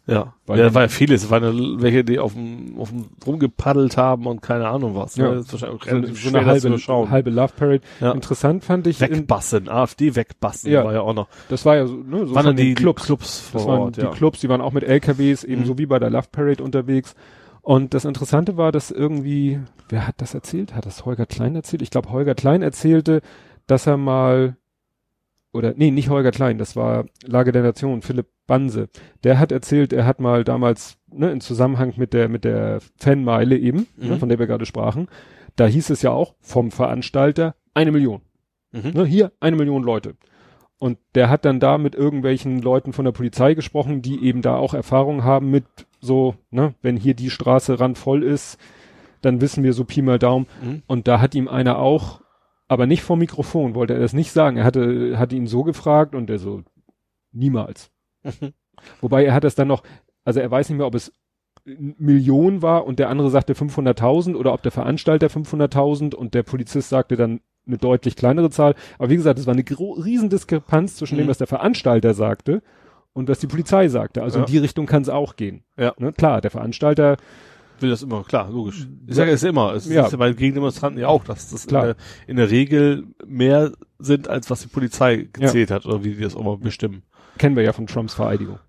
Ja. 0.07 0.33
Weil 0.45 0.59
ja, 0.59 0.73
war 0.73 0.83
ja 0.83 0.87
vieles. 0.87 1.23
Es 1.23 1.29
waren 1.29 1.43
ja 1.43 1.81
welche, 1.81 2.03
die 2.03 2.19
auf 2.19 2.33
dem, 2.33 2.75
auf 2.79 2.89
dem 2.89 3.07
rumgepaddelt 3.25 3.97
haben 3.97 4.27
und 4.27 4.41
keine 4.41 4.67
Ahnung 4.67 4.95
was. 4.95 5.15
Ja. 5.15 5.29
Ne? 5.29 5.35
Das 5.35 5.45
ist 5.47 5.53
wahrscheinlich 5.53 5.81
auch 5.81 5.85
So, 5.85 5.89
eine- 5.91 5.97
relativ 6.07 6.15
so 6.23 6.29
schwer, 6.29 6.95
eine 6.95 7.09
halbe, 7.09 7.09
halbe 7.11 7.29
Love 7.31 7.53
Parade. 7.57 7.81
Ja. 7.99 8.11
Interessant 8.11 8.63
fand 8.63 8.87
ich, 8.87 9.01
Wegbassen, 9.01 9.67
AfD 9.67 10.15
wegbassen 10.15 10.71
Ja. 10.71 10.83
war 10.85 10.93
ja 10.93 11.01
auch 11.01 11.13
noch. 11.13 11.27
das 11.49 11.65
war 11.65 11.75
ja 11.75 11.87
so, 11.87 11.95
ne, 11.95 12.27
so 12.27 12.35
waren 12.35 12.45
dann 12.45 12.55
die 12.55 12.73
Clubs. 12.75 13.01
die 13.01 13.05
Clubs 13.07 13.39
vor 13.39 13.59
Das 13.61 13.67
waren 13.67 13.79
Ort, 13.79 13.97
die 13.97 14.01
ja. 14.01 14.11
Clubs, 14.11 14.39
die 14.39 14.49
waren 14.49 14.61
auch 14.61 14.73
mit 14.73 14.83
LKWs, 14.83 15.45
Mhm. 15.45 15.53
ebenso 15.53 15.77
wie 15.77 15.85
bei 15.85 15.99
der 15.99 16.09
Love 16.09 16.27
Parade 16.31 16.63
unterwegs. 16.63 17.15
Und 17.61 17.93
das 17.93 18.05
Interessante 18.05 18.57
war, 18.57 18.71
dass 18.71 18.89
irgendwie, 18.91 19.59
wer 19.89 20.07
hat 20.07 20.15
das 20.21 20.33
erzählt? 20.33 20.73
Hat 20.73 20.85
das 20.85 21.05
Holger 21.05 21.25
Klein 21.25 21.55
erzählt? 21.55 21.81
Ich 21.81 21.91
glaube, 21.91 22.09
Holger 22.11 22.33
Klein 22.35 22.61
erzählte, 22.63 23.21
dass 23.67 23.85
er 23.87 23.97
mal, 23.97 24.57
oder 25.53 25.73
nee, 25.75 25.91
nicht 25.91 26.09
Holger 26.09 26.31
Klein, 26.31 26.57
das 26.57 26.75
war 26.75 27.05
Lage 27.25 27.51
der 27.51 27.61
Nation, 27.61 28.01
Philipp 28.01 28.27
Banse. 28.47 28.89
Der 29.23 29.37
hat 29.37 29.51
erzählt, 29.51 29.93
er 29.93 30.05
hat 30.05 30.19
mal 30.19 30.43
damals, 30.43 30.97
ne, 31.11 31.31
in 31.31 31.39
Zusammenhang 31.41 31.93
mit 31.97 32.13
der, 32.13 32.29
mit 32.29 32.43
der 32.43 32.79
Fanmeile 32.97 33.57
eben, 33.57 33.87
ne, 33.95 34.15
Mhm. 34.15 34.19
von 34.19 34.29
der 34.29 34.39
wir 34.39 34.47
gerade 34.47 34.65
sprachen, 34.65 35.07
da 35.55 35.67
hieß 35.67 35.89
es 35.91 36.01
ja 36.01 36.11
auch 36.11 36.35
vom 36.39 36.71
Veranstalter 36.71 37.55
eine 37.73 37.91
Million. 37.91 38.21
Mhm. 38.71 38.91
Ne, 38.93 39.05
hier 39.05 39.31
eine 39.39 39.55
Million 39.55 39.83
Leute. 39.83 40.15
Und 40.79 40.97
der 41.13 41.29
hat 41.29 41.45
dann 41.45 41.59
da 41.59 41.77
mit 41.77 41.93
irgendwelchen 41.93 42.59
Leuten 42.59 42.91
von 42.91 43.05
der 43.05 43.11
Polizei 43.11 43.53
gesprochen, 43.53 44.01
die 44.01 44.23
eben 44.25 44.41
da 44.41 44.55
auch 44.55 44.73
Erfahrung 44.73 45.23
haben 45.23 45.51
mit 45.51 45.65
so, 46.01 46.35
ne, 46.49 46.73
wenn 46.81 46.97
hier 46.97 47.13
die 47.13 47.29
Straße 47.29 47.79
randvoll 47.79 48.23
ist, 48.23 48.57
dann 49.21 49.39
wissen 49.39 49.63
wir 49.63 49.71
so 49.73 49.85
Pi 49.85 50.01
mal 50.01 50.19
Daumen. 50.19 50.47
Mhm. 50.63 50.81
Und 50.87 51.07
da 51.07 51.21
hat 51.21 51.35
ihm 51.35 51.47
einer 51.47 51.77
auch, 51.79 52.21
aber 52.67 52.87
nicht 52.87 53.03
vom 53.03 53.19
Mikrofon, 53.19 53.75
wollte 53.75 53.93
er 53.93 53.99
das 53.99 54.13
nicht 54.13 54.31
sagen. 54.31 54.57
Er 54.57 54.63
hatte, 54.63 55.17
hatte 55.19 55.35
ihn 55.35 55.45
so 55.47 55.63
gefragt 55.63 56.15
und 56.15 56.29
er 56.29 56.39
so, 56.39 56.63
niemals. 57.31 57.91
Mhm. 58.23 58.53
Wobei 59.01 59.23
er 59.25 59.33
hat 59.35 59.43
es 59.45 59.53
dann 59.55 59.67
noch, 59.67 59.83
also 60.25 60.39
er 60.39 60.49
weiß 60.49 60.69
nicht 60.69 60.77
mehr, 60.79 60.87
ob 60.87 60.95
es 60.95 61.13
Millionen 61.65 62.63
war 62.63 62.85
und 62.87 62.97
der 62.97 63.09
andere 63.09 63.29
sagte 63.29 63.53
500.000 63.53 64.35
oder 64.35 64.53
ob 64.53 64.63
der 64.63 64.71
Veranstalter 64.71 65.27
500.000 65.27 66.15
und 66.15 66.33
der 66.33 66.41
Polizist 66.43 66.89
sagte 66.89 67.15
dann 67.15 67.41
eine 67.67 67.77
deutlich 67.77 68.15
kleinere 68.15 68.49
Zahl. 68.49 68.73
Aber 68.97 69.11
wie 69.11 69.15
gesagt, 69.15 69.37
es 69.37 69.45
war 69.45 69.53
eine 69.53 69.63
gro- 69.63 69.93
Riesendiskrepanz 69.93 70.95
zwischen 70.95 71.17
dem, 71.17 71.25
Mhm. 71.27 71.29
was 71.29 71.37
der 71.37 71.45
Veranstalter 71.47 72.15
sagte 72.15 72.63
und 73.13 73.29
was 73.29 73.39
die 73.39 73.47
Polizei 73.47 73.87
sagte. 73.87 74.23
Also 74.23 74.39
Ja. 74.39 74.45
in 74.45 74.51
die 74.51 74.57
Richtung 74.57 74.85
kann 74.85 75.01
es 75.01 75.09
auch 75.09 75.35
gehen. 75.35 75.63
Ja. 75.77 75.93
Ne? 75.97 76.13
Klar, 76.13 76.41
der 76.41 76.51
Veranstalter, 76.51 77.17
Will 77.79 77.89
das 77.89 78.03
immer, 78.03 78.23
klar, 78.23 78.47
logisch. 78.51 78.87
Ich 79.07 79.15
sage 79.15 79.31
es 79.31 79.41
immer. 79.41 79.73
Es 79.73 79.87
Ja. 79.89 80.05
ist 80.05 80.11
ja 80.11 80.17
bei 80.19 80.31
Gegendemonstranten 80.33 81.01
ja 81.01 81.07
auch, 81.07 81.23
dass 81.23 81.49
das 81.49 81.63
in 81.63 81.69
Klar. 81.69 81.83
der, 81.85 81.95
in 82.27 82.35
der 82.37 82.51
Regel 82.51 83.05
mehr 83.25 83.71
sind, 83.97 84.27
als 84.27 84.51
was 84.51 84.61
die 84.61 84.67
Polizei 84.67 85.27
gezählt 85.33 85.71
hat 85.71 85.87
oder 85.87 86.03
wie 86.03 86.13
die 86.13 86.21
das 86.21 86.35
auch 86.35 86.43
mal 86.43 86.57
bestimmen. 86.57 87.01
kennen 87.39 87.55
wir 87.55 87.63
ja 87.63 87.73
von 87.73 87.87
Trumps 87.87 88.13
Vereidigung. 88.13 88.59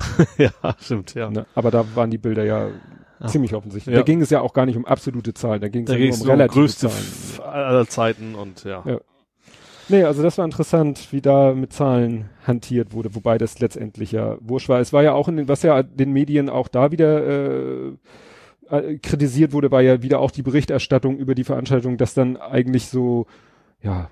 ja, 0.38 0.50
stimmt, 0.80 1.12
ja. 1.14 1.28
Ne? 1.28 1.44
Aber 1.54 1.70
da 1.70 1.84
waren 1.94 2.10
die 2.10 2.16
Bilder 2.18 2.44
ja 2.44 2.68
Ja. 3.20 3.26
ziemlich 3.26 3.54
offensichtlich. 3.54 3.92
Ja. 3.92 4.00
Da 4.00 4.04
ging 4.06 4.22
es 4.22 4.30
ja 4.30 4.40
auch 4.40 4.54
gar 4.54 4.64
nicht 4.64 4.76
um 4.76 4.86
absolute 4.86 5.34
Zahlen, 5.34 5.60
da 5.60 5.68
ging 5.68 5.84
es 5.86 5.90
ja 5.90 5.96
um 6.14 6.20
um 6.22 6.26
relative 6.30 6.60
größte 6.60 6.88
Zahlen. 6.88 7.52
Aller 7.52 7.86
Zeiten 7.86 8.34
und 8.34 8.64
ja. 8.64 8.82
Ja. 8.86 9.00
Nee, 9.88 10.04
also 10.04 10.22
das 10.22 10.38
war 10.38 10.44
interessant, 10.44 11.08
wie 11.12 11.20
da 11.20 11.54
mit 11.54 11.72
Zahlen 11.72 12.30
hantiert 12.46 12.92
wurde, 12.92 13.14
wobei 13.14 13.38
das 13.38 13.58
letztendlich 13.58 14.12
ja 14.12 14.36
wurscht 14.40 14.68
war. 14.68 14.80
Es 14.80 14.92
war 14.92 15.02
ja 15.02 15.12
auch 15.12 15.28
in 15.28 15.36
den, 15.36 15.48
was 15.48 15.62
ja 15.62 15.82
den 15.82 16.12
Medien 16.12 16.48
auch 16.48 16.68
da 16.68 16.92
wieder 16.92 17.26
äh, 17.26 17.92
äh, 18.70 18.98
kritisiert 18.98 19.52
wurde, 19.52 19.70
war 19.70 19.82
ja 19.82 20.02
wieder 20.02 20.20
auch 20.20 20.30
die 20.30 20.42
Berichterstattung 20.42 21.18
über 21.18 21.34
die 21.34 21.44
Veranstaltung, 21.44 21.96
dass 21.96 22.14
dann 22.14 22.36
eigentlich 22.36 22.86
so, 22.86 23.26
ja, 23.82 24.10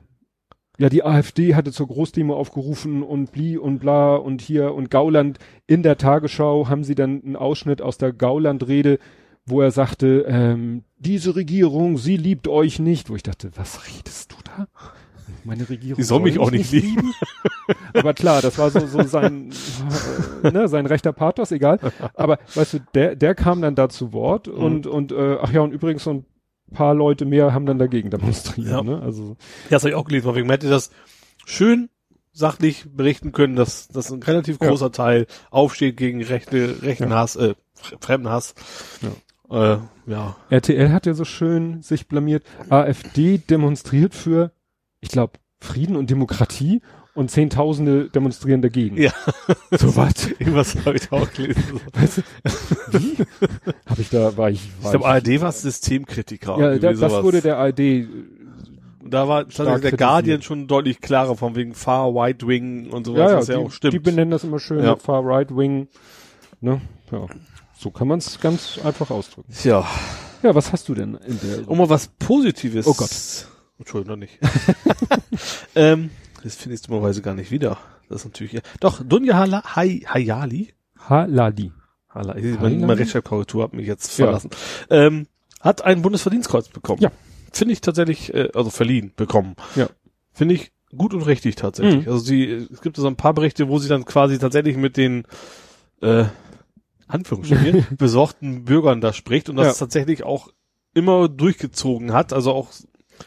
ja, 0.79 0.89
die 0.89 1.05
AfD 1.05 1.55
hatte 1.55 1.73
zur 1.73 1.89
Großdemo 1.89 2.35
aufgerufen 2.35 3.03
und 3.03 3.33
bli 3.33 3.59
und 3.59 3.81
bla 3.81 4.17
und 4.17 4.41
hier 4.41 4.73
und 4.73 4.91
Gauland 4.91 5.39
in 5.67 5.83
der 5.83 5.99
Tagesschau 5.99 6.69
haben 6.69 6.85
sie 6.85 6.95
dann 6.95 7.23
einen 7.23 7.37
Ausschnitt 7.37 7.83
aus 7.83 7.99
der 7.99 8.15
Gauland-Rede, 8.15 8.99
wo 9.45 9.61
er 9.61 9.73
sagte, 9.73 10.25
ähm, 10.27 10.85
diese 10.97 11.37
Regierung, 11.37 11.99
sie 11.99 12.17
liebt 12.17 12.49
euch 12.49 12.79
nicht. 12.79 13.11
Wo 13.11 13.17
ich 13.17 13.23
dachte, 13.23 13.51
was 13.57 13.87
redest 13.89 14.33
du 14.33 14.37
da? 14.43 14.69
Meine 15.45 15.69
Regierung. 15.69 15.97
Die 15.97 16.03
soll 16.03 16.21
mich 16.21 16.39
auch 16.39 16.51
nicht 16.51 16.71
lieben. 16.73 17.12
Aber 17.95 18.15
klar, 18.15 18.43
das 18.43 18.59
war 18.59 18.71
so, 18.71 18.87
so 18.87 19.03
sein, 19.05 19.53
äh, 20.43 20.51
ne, 20.51 20.69
sein 20.69 20.87
rechter 20.87 21.12
Pathos, 21.12 21.53
egal. 21.53 21.79
Aber 22.15 22.39
weißt 22.55 22.75
du, 22.75 22.79
der, 22.95 23.17
der 23.17 23.35
kam 23.35 23.62
dann 23.62 23.75
da 23.75 23.89
zu 23.89 24.12
Wort 24.12 24.47
Mhm. 24.49 24.55
und, 24.55 24.87
und 24.87 25.12
äh, 25.12 25.39
ach 25.41 25.53
ja, 25.53 25.61
und 25.61 25.73
übrigens 25.73 26.05
so 26.05 26.11
ein 26.15 26.27
paar 26.73 26.95
Leute 26.95 27.25
mehr 27.25 27.53
haben 27.55 27.67
dann 27.67 27.79
dagegen 27.79 28.11
demonstriert. 28.11 28.69
Ja. 28.69 28.83
Ne? 28.83 29.01
Also 29.03 29.37
Ja, 29.65 29.71
das 29.71 29.83
habe 29.83 29.91
ich 29.91 29.95
auch 29.97 30.05
gelesen. 30.05 30.29
Man 30.33 30.51
hätte 30.51 30.69
das 30.69 30.91
schön 31.47 31.89
sachlich 32.33 32.87
berichten 32.95 33.33
können, 33.33 33.57
dass, 33.57 33.89
dass 33.89 34.11
ein 34.12 34.23
relativ 34.23 34.59
Ja. 34.61 34.69
großer 34.69 34.93
Teil 34.93 35.27
aufsteht 35.51 35.97
gegen 35.97 36.23
rechte, 36.23 36.81
rechten 36.83 37.11
Ja. 37.11 37.17
Hass, 37.17 37.35
äh, 37.37 37.55
Fre- 37.77 37.97
Fremdenhass. 38.01 38.55
Ja. 39.03 39.75
Äh, 39.75 39.79
ja. 40.07 40.37
RTL 40.49 40.93
hat 40.93 41.07
ja 41.07 41.15
so 41.15 41.25
schön 41.25 41.83
sich 41.83 42.07
blamiert. 42.07 42.45
AfD 42.69 43.39
demonstriert 43.39 44.15
für, 44.15 44.53
ich 45.01 45.09
glaube, 45.10 45.35
Frieden 45.60 45.97
und 45.97 46.10
Demokratie 46.10 46.81
und 47.14 47.31
Zehntausende 47.31 48.09
demonstrieren 48.09 48.62
dagegen. 48.62 48.97
Ja. 48.97 49.12
So 49.72 49.94
was. 49.97 50.28
Irgendwas 50.39 50.77
habe 50.85 50.97
ich 50.97 51.09
da 51.09 51.16
auch 51.16 51.31
gelesen. 51.32 51.81
Wie? 52.93 53.16
Hab 53.86 53.98
ich 53.98 54.09
da, 54.10 54.36
war 54.36 54.51
ich, 54.51 54.60
Ich 54.78 54.85
war 54.85 54.90
glaube, 54.93 55.06
ARD 55.06 55.40
war 55.40 55.52
Systemkritiker. 55.52 56.59
ja, 56.59 56.78
da, 56.78 56.93
das 56.93 56.98
sowas. 57.01 57.24
wurde 57.24 57.40
der 57.43 57.59
ARD, 57.59 57.81
Und 59.02 59.10
da 59.10 59.28
war 59.28 59.51
stand 59.51 59.82
der. 59.85 59.93
Guardian 59.93 60.40
schon 60.43 60.66
deutlich 60.68 61.01
klarer, 61.01 61.36
von 61.36 61.56
wegen 61.56 61.74
Far 61.74 62.14
Right 62.14 62.47
Wing 62.47 62.90
und 62.90 63.06
sowas, 63.06 63.18
ja, 63.18 63.31
ja, 63.31 63.36
was 63.39 63.48
ja 63.48 63.56
die, 63.59 63.64
auch 63.64 63.72
stimmt. 63.72 63.94
die 63.94 63.98
benennen 63.98 64.31
das 64.31 64.44
immer 64.44 64.59
schön, 64.60 64.82
Ja. 64.85 64.97
Far 64.97 65.22
Right 65.24 65.55
Wing, 65.55 65.89
ne, 66.60 66.81
ja. 67.10 67.27
So 67.77 67.90
kann 67.90 68.09
man 68.09 68.18
es 68.18 68.40
ganz 68.40 68.78
einfach 68.85 69.10
ausdrücken. 69.10 69.52
ja. 69.64 69.86
Ja, 70.43 70.55
was 70.55 70.72
hast 70.72 70.89
du 70.89 70.94
denn 70.94 71.16
in 71.27 71.39
der, 71.40 71.68
Um 71.68 71.77
mal 71.77 71.90
was 71.90 72.09
Positives. 72.18 72.86
Oh 72.86 72.94
Gott. 72.94 73.10
Entschuldigung, 73.81 74.19
noch 74.19 74.27
nicht. 74.27 74.39
ähm, 75.74 76.11
das 76.43 76.55
finde 76.57 76.74
ich 76.77 76.82
dummerweise 76.82 77.23
gar 77.23 77.35
nicht 77.35 77.51
wieder. 77.51 77.78
Das 78.09 78.20
ist 78.20 78.24
natürlich, 78.27 78.52
ja. 78.52 78.61
Doch, 78.81 79.02
Dunja 79.05 79.36
Hala, 79.36 79.62
Hay, 79.77 80.01
Hayali. 80.07 80.73
Halali. 81.09 81.73
Hala, 82.09 82.35
Hayali? 82.35 82.59
meine, 82.61 82.86
meine 82.86 83.01
Rechtschreibkorrektur 83.01 83.62
hat 83.65 83.73
mich 83.73 83.86
jetzt 83.86 84.16
Ja. 84.19 84.27
verlassen. 84.27 84.51
Ähm, 84.90 85.27
hat 85.61 85.82
ein 85.85 86.02
Bundesverdienstkreuz 86.02 86.69
bekommen. 86.69 87.01
Ja. 87.02 87.11
Finde 87.52 87.73
ich 87.73 87.81
tatsächlich, 87.81 88.32
äh, 88.35 88.51
also 88.55 88.70
verliehen, 88.70 89.12
bekommen. 89.16 89.57
Ja. 89.77 89.89
Finde 90.32 90.55
ich 90.55 90.73
gut 90.97 91.15
und 91.15 91.23
richtig 91.23 91.57
tatsächlich. 91.57 92.07
Mhm. 92.07 92.12
Also 92.12 92.24
sie, 92.24 92.44
es 92.73 92.81
gibt 92.81 92.97
so 92.97 93.07
ein 93.07 93.16
paar 93.16 93.35
Berichte, 93.35 93.69
wo 93.69 93.78
sie 93.78 93.89
dann 93.89 94.05
quasi 94.05 94.39
tatsächlich 94.39 94.77
mit 94.77 94.97
den, 94.97 95.24
äh, 96.02 96.24
Anführungsstrichen, 97.07 97.86
besorgten 97.98 98.65
Bürgern 98.65 99.01
da 99.01 99.12
spricht 99.12 99.48
und 99.48 99.57
das 99.57 99.66
Ja. 99.66 99.73
tatsächlich 99.74 100.23
auch 100.24 100.48
immer 100.94 101.28
durchgezogen 101.28 102.12
hat, 102.12 102.32
also 102.32 102.52
auch 102.52 102.69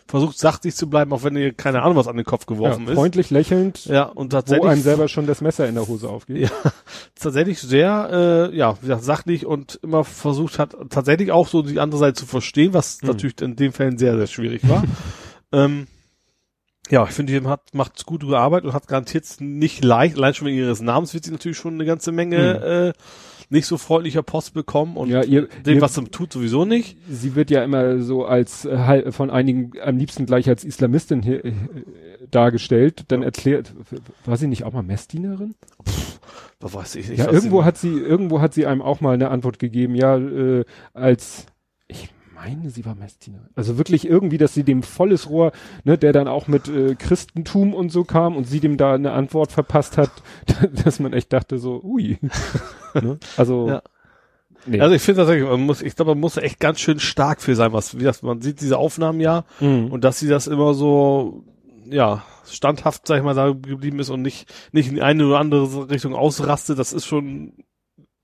versucht 0.08 0.38
sachlich 0.38 0.76
zu 0.76 0.90
bleiben, 0.90 1.14
auch 1.14 1.24
wenn 1.24 1.36
ihr 1.36 1.54
keine 1.54 1.82
Ahnung 1.82 1.96
was 1.98 2.08
an 2.08 2.16
den 2.18 2.26
Kopf 2.26 2.44
Ja, 2.44 2.56
geworfen 2.56 2.88
ist. 2.88 2.94
freundlich 2.96 3.30
lächelnd, 3.30 3.86
Ja, 3.86 4.04
und 4.04 4.34
wo 4.34 4.38
tatsächlich 4.38 4.70
einem 4.70 4.82
selber 4.82 5.08
schon 5.08 5.26
das 5.28 5.42
Messer 5.42 5.68
in 5.68 5.76
der 5.76 5.88
Hose 5.88 6.10
aufgeht. 6.10 6.38
Ja. 6.38 6.50
tatsächlich 7.20 7.60
sehr, 7.60 8.50
äh, 8.52 8.56
ja, 8.56 8.76
wie 8.82 8.88
gesagt, 8.88 9.04
sachlich 9.04 9.46
und 9.46 9.80
immer 9.84 10.04
versucht 10.04 10.60
hat, 10.60 10.76
tatsächlich 10.90 11.32
auch 11.32 11.48
so 11.48 11.62
die 11.62 11.80
andere 11.80 12.00
Seite 12.00 12.16
zu 12.16 12.26
verstehen, 12.26 12.74
was 12.74 13.02
Mhm. 13.02 13.08
natürlich 13.10 13.42
in 13.42 13.56
dem 13.56 13.74
Fällen 13.74 13.98
sehr, 13.98 14.18
sehr 14.18 14.28
schwierig 14.28 14.68
war. 14.68 14.84
ähm, 15.52 15.88
ja, 16.90 17.06
ich 17.06 17.12
finde, 17.12 17.40
die 17.40 17.48
hat, 17.48 17.74
macht 17.74 18.06
gute 18.06 18.28
Arbeit 18.38 18.66
und 18.66 18.74
hat 18.74 18.88
garantiert 18.88 19.26
nicht 19.40 19.84
leicht, 19.86 20.18
allein 20.18 20.34
schon 20.34 20.48
wegen 20.48 20.58
ihres 20.58 20.82
Namens 20.82 21.14
wird 21.14 21.24
sie 21.24 21.32
natürlich 21.32 21.58
schon 21.58 21.76
eine 21.76 21.86
ganze 21.86 22.12
Menge, 22.12 22.94
äh, 22.94 22.94
nicht 23.54 23.66
so 23.68 23.78
freundlicher 23.78 24.24
Post 24.24 24.54
bekommen 24.54 24.98
und. 24.98 25.10
Ja, 25.10 25.24
ihr, 25.24 25.48
dem, 25.66 25.76
ihr, 25.76 25.82
was 25.82 25.96
sie 25.96 26.04
tut, 26.06 26.34
sowieso 26.34 26.66
nicht. 26.66 26.98
sie 27.10 27.36
wird 27.36 27.50
ja 27.50 27.64
immer 27.64 28.00
so 28.00 28.26
als 28.26 28.66
äh, 28.66 29.12
von 29.14 29.30
einigen 29.30 29.72
am 29.82 29.98
liebsten 29.98 30.26
gleich 30.26 30.50
als 30.50 30.66
Islamistin 30.66 31.22
hier, 31.22 31.46
äh, 31.46 31.54
dargestellt. 32.30 33.06
Dann 33.08 33.24
erklärt, 33.24 33.74
war 34.26 34.36
sie 34.38 34.48
nicht 34.48 34.64
auch 34.66 34.74
mal 34.74 34.84
Messdienerin? 34.84 35.56
Was 36.60 36.74
weiß 36.74 36.96
ich 36.96 37.10
nicht. 37.10 37.20
Ja, 37.20 37.32
irgendwo 37.32 37.62
sie- 37.62 37.66
hat 37.66 37.78
sie, 37.78 37.92
irgendwo 37.94 38.42
hat 38.42 38.54
sie 38.54 38.66
einem 38.66 38.82
auch 38.82 39.00
mal 39.02 39.14
eine 39.14 39.30
Antwort 39.30 39.60
gegeben. 39.60 39.96
Ja, 39.96 40.18
äh, 40.18 40.66
als 40.94 41.46
ich 41.88 42.10
meine, 42.34 42.70
sie 42.72 42.86
war 42.86 42.96
Messdienerin. 42.96 43.48
Also 43.56 43.78
wirklich 43.78 44.08
irgendwie, 44.08 44.38
dass 44.38 44.54
sie 44.54 44.64
dem 44.64 44.84
volles 44.84 45.30
Rohr, 45.30 45.52
ne, 45.84 45.98
der 45.98 46.12
dann 46.12 46.28
auch 46.28 46.48
mit 46.48 46.68
äh, 46.68 46.96
Christentum 46.96 47.74
und 47.74 47.90
so 47.90 48.04
kam 48.04 48.36
und 48.36 48.46
sie 48.46 48.60
dem 48.60 48.78
da 48.78 48.96
eine 48.96 49.12
Antwort 49.12 49.52
verpasst 49.52 49.98
hat, 49.98 50.12
dass 50.84 51.00
man 51.00 51.14
echt 51.14 51.32
dachte 51.32 51.58
so, 51.60 51.82
ui. 51.84 52.18
Ne? 53.02 53.20
Also 53.38 53.68
Ja. 53.68 53.82
nee. 54.66 54.80
Also 54.80 54.96
ich 54.96 55.02
finde 55.02 55.22
tatsächlich, 55.22 55.48
man 55.50 55.62
muss, 55.62 55.82
ich 55.82 55.96
glaube, 55.96 56.12
man 56.12 56.20
muss 56.22 56.38
echt 56.38 56.60
ganz 56.60 56.80
schön 56.80 57.00
stark 57.00 57.42
für 57.42 57.56
sein, 57.56 57.74
was, 57.74 57.98
wie 58.00 58.04
das, 58.04 58.22
man 58.24 58.42
sieht 58.42 58.62
diese 58.62 58.78
Aufnahmen 58.78 59.20
ja 59.20 59.46
Mhm. 59.60 59.92
und 59.92 60.04
dass 60.04 60.20
sie 60.20 60.28
das 60.28 60.48
immer 60.48 60.74
so, 60.74 61.44
ja, 61.86 62.24
standhaft, 62.50 63.08
sag 63.08 63.18
ich 63.18 63.24
mal, 63.24 63.34
da 63.36 63.50
geblieben 63.52 64.00
ist 64.00 64.10
und 64.10 64.22
nicht, 64.22 64.52
nicht 64.72 64.90
in 64.90 64.96
die 64.96 65.02
eine 65.02 65.26
oder 65.26 65.40
andere 65.40 65.90
Richtung 65.90 66.14
ausrastet, 66.16 66.78
das 66.80 66.94
ist 66.94 67.06
schon, 67.06 67.54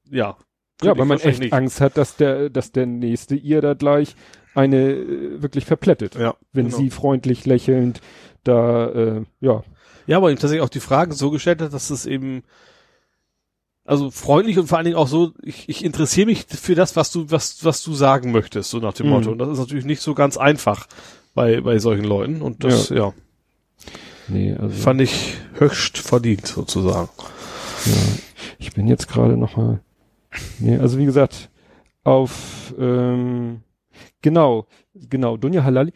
ja. 0.09 0.37
Ja, 0.81 0.97
weil 0.97 1.05
man 1.05 1.19
echt 1.19 1.39
nicht. 1.41 1.51
Angst 1.51 1.81
hat, 1.81 1.97
dass 1.97 2.15
der, 2.15 2.49
dass 2.49 2.71
der 2.71 2.85
nächste 2.85 3.35
ihr 3.35 3.59
da 3.61 3.73
gleich 3.73 4.15
eine 4.55 4.91
äh, 4.91 5.41
wirklich 5.41 5.65
verplettet. 5.65 6.15
Ja, 6.15 6.35
Wenn 6.53 6.67
genau. 6.67 6.77
sie 6.77 6.89
freundlich 6.89 7.45
lächelnd 7.45 7.99
da, 8.45 8.87
äh, 8.87 9.23
ja. 9.41 9.63
Ja, 10.07 10.17
aber 10.17 10.31
ihm 10.31 10.37
tatsächlich 10.37 10.61
auch 10.63 10.69
die 10.69 10.79
Fragen 10.79 11.11
so 11.11 11.31
gestellt 11.31 11.61
hat, 11.61 11.73
dass 11.73 11.89
es 11.89 12.05
eben, 12.05 12.43
also 13.89 14.11
freundlich 14.11 14.59
und 14.59 14.67
vor 14.67 14.77
allen 14.77 14.85
Dingen 14.85 14.97
auch 14.97 15.07
so, 15.07 15.33
ich, 15.41 15.67
ich 15.67 15.83
interessiere 15.83 16.27
mich 16.27 16.45
für 16.47 16.75
das, 16.75 16.95
was 16.95 17.11
du, 17.11 17.31
was, 17.31 17.65
was 17.65 17.81
du 17.83 17.93
sagen 17.93 18.31
möchtest, 18.31 18.69
so 18.69 18.77
nach 18.77 18.93
dem 18.93 19.07
Mhm. 19.07 19.11
Motto. 19.13 19.31
Und 19.31 19.39
das 19.39 19.49
ist 19.49 19.57
natürlich 19.59 19.85
nicht 19.85 20.01
so 20.01 20.13
ganz 20.13 20.37
einfach 20.37 20.87
bei, 21.33 21.61
bei 21.61 21.79
solchen 21.79 22.05
Leuten. 22.05 22.41
Und 22.41 22.63
das, 22.63 22.89
ja, 22.89 23.13
Nee, 24.27 24.53
also. 24.53 24.75
fand 24.75 25.01
ich 25.01 25.37
höchst 25.55 25.97
verdient, 25.97 26.45
sozusagen. 26.45 27.09
Ja, 27.85 27.93
ich 28.59 28.73
bin 28.73 28.87
jetzt 28.87 29.07
gerade 29.07 29.37
noch 29.37 29.57
mal. 29.57 29.81
Nee, 30.59 30.77
also 30.77 30.99
wie 30.99 31.05
gesagt, 31.05 31.49
auf 32.03 32.73
ähm, 32.77 33.61
genau, 34.21 34.67
genau, 34.93 35.37
Dunja 35.37 35.63
Halali, 35.63 35.93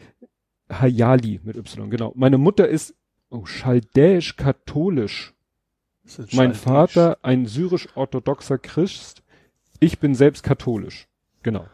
Hayali 0.68 1.40
mit 1.44 1.56
Y, 1.56 1.90
genau. 1.90 2.12
Meine 2.16 2.38
Mutter 2.38 2.66
ist 2.66 2.94
oh, 3.30 3.44
chaldäisch-katholisch. 3.44 5.33
Mein 6.32 6.54
Vater 6.54 7.18
ein 7.22 7.46
syrisch-orthodoxer 7.46 8.58
Christ. 8.58 9.22
Ich 9.80 9.98
bin 9.98 10.14
selbst 10.14 10.42
katholisch. 10.42 11.06
Genau. 11.42 11.66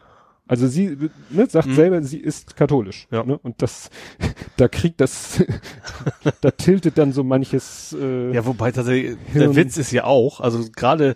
Also 0.47 0.67
sie 0.67 0.97
ne, 1.29 1.47
sagt 1.47 1.67
Mhm. 1.67 1.75
selber, 1.75 2.01
sie 2.03 2.17
ist 2.19 2.55
katholisch. 2.55 3.07
Ja. 3.11 3.23
Ne? 3.23 3.37
Und 3.37 3.61
das, 3.61 3.89
da 4.57 4.67
kriegt 4.67 4.99
das, 4.99 5.43
da 6.41 6.51
tiltet 6.51 6.97
dann 6.97 7.13
so 7.13 7.23
manches. 7.23 7.95
Äh, 7.99 8.33
Ja, 8.33 8.45
wobei 8.45 8.71
tatsächlich, 8.71 9.17
Hirn- 9.31 9.39
der 9.39 9.55
Witz 9.55 9.77
ist 9.77 9.91
ja 9.91 10.03
auch, 10.05 10.39
also 10.41 10.65
gerade, 10.75 11.15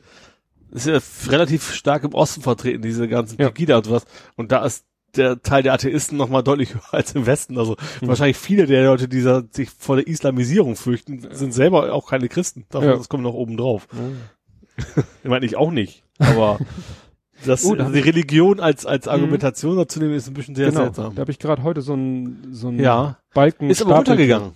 ist 0.72 0.88
ja 0.88 1.00
relativ 1.32 1.74
stark 1.74 2.04
im 2.04 2.14
Osten 2.14 2.42
vertreten, 2.42 2.82
diese 2.82 3.08
ganzen 3.08 3.42
Ja. 3.42 3.50
Pegida 3.50 3.78
und 3.78 3.86
sowas. 3.86 4.06
Und 4.36 4.52
da 4.52 4.66
ist 4.66 4.86
der 5.18 5.42
Teil 5.42 5.64
der 5.64 5.74
Atheisten 5.74 6.18
noch 6.18 6.30
mal 6.30 6.42
deutlich 6.42 6.74
höher 6.76 6.82
als 6.94 7.14
im 7.14 7.26
Westen. 7.26 7.58
Also 7.58 7.76
Mhm. 8.02 8.08
wahrscheinlich 8.08 8.38
viele 8.38 8.66
der 8.66 8.84
Leute, 8.86 9.08
die 9.08 9.22
sich 9.52 9.70
vor 9.78 9.96
der 9.98 10.08
Islamisierung 10.08 10.76
fürchten, 10.76 11.28
sind 11.32 11.54
selber 11.54 11.94
auch 11.94 12.10
keine 12.10 12.28
Christen. 12.30 12.66
Davon, 12.70 12.90
Ja. 12.90 12.96
Das 12.98 13.10
kommt 13.10 13.24
noch 13.24 13.34
oben 13.34 13.58
drauf. 13.58 13.88
Ja. 13.94 14.84
Ich 15.24 15.30
meine, 15.30 15.46
ich 15.46 15.56
auch 15.56 15.72
nicht. 15.72 16.04
Aber 16.20 16.60
das, 17.46 17.66
Oh, 17.66 17.74
also 17.76 17.92
die 17.92 18.00
Religion 18.00 18.60
als, 18.60 18.86
als 18.86 19.08
Argumentation 19.08 19.78
dazu 19.78 20.00
nehmen, 20.00 20.14
ist 20.14 20.28
ein 20.28 20.34
bisschen 20.34 20.56
sehr 20.56 20.70
genau. 20.70 20.82
seltsam. 20.84 21.16
Da 21.16 21.22
habe 21.22 21.32
ich 21.32 21.40
gerade 21.40 21.64
heute 21.64 21.82
so 21.82 21.94
ein 21.94 22.48
so 22.52 22.68
ein 22.70 22.80
Ja. 22.80 23.18
Balken 23.34 23.70
Ist 23.70 23.82
aber 23.82 23.96
runtergegangen. 23.96 24.52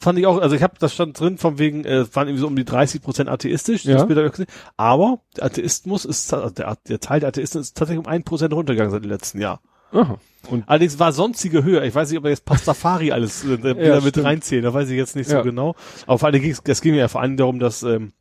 Fand 0.00 0.16
ich 0.18 0.26
auch, 0.26 0.38
also 0.40 0.54
ich 0.54 0.62
habe 0.62 0.74
das 0.78 0.94
stand 0.94 1.18
drin 1.18 1.38
von 1.38 1.58
wegen, 1.58 1.84
äh, 1.84 2.04
waren 2.14 2.28
irgendwie 2.28 2.40
so 2.40 2.46
um 2.46 2.54
die 2.54 2.64
30 2.64 3.02
Prozent 3.02 3.28
atheistisch, 3.28 3.84
Ja. 3.84 4.04
gesehen. 4.04 4.46
aber 4.76 5.20
der 5.36 5.44
Atheismus 5.44 6.04
ist, 6.04 6.32
also 6.32 6.50
der, 6.54 6.76
der 6.88 7.00
Teil 7.00 7.18
der 7.18 7.30
Atheisten 7.30 7.60
ist 7.60 7.76
tatsächlich 7.76 8.06
um 8.06 8.10
ein 8.10 8.22
Prozent 8.22 8.52
runtergegangen 8.52 8.92
seit 8.92 9.02
dem 9.02 9.10
letzten 9.10 9.40
Jahr. 9.40 9.60
Aha. 9.92 10.18
Und 10.50 10.68
Allerdings 10.68 10.98
war 10.98 11.12
sonstige 11.12 11.62
höher. 11.64 11.82
Ich 11.82 11.94
weiß 11.94 12.08
nicht, 12.10 12.18
ob 12.18 12.24
er 12.24 12.30
jetzt 12.30 12.44
Pastafari 12.44 13.12
alles 13.12 13.44
äh, 13.44 13.62
wieder 13.62 14.00
mit 14.00 14.22
reinzählen, 14.22 14.64
da 14.64 14.72
weiß 14.72 14.88
ich 14.90 14.96
jetzt 14.96 15.16
nicht 15.16 15.28
so 15.28 15.36
Ja. 15.36 15.42
genau. 15.42 15.74
Aber 16.06 16.18
vor 16.18 16.28
allem 16.28 16.40
ging 16.40 16.54
es 16.64 16.80
ging 16.80 16.94
ja 16.94 17.08
vor 17.08 17.20
allem 17.20 17.36
darum, 17.36 17.58
dass 17.58 17.82
ähm, 17.82 18.12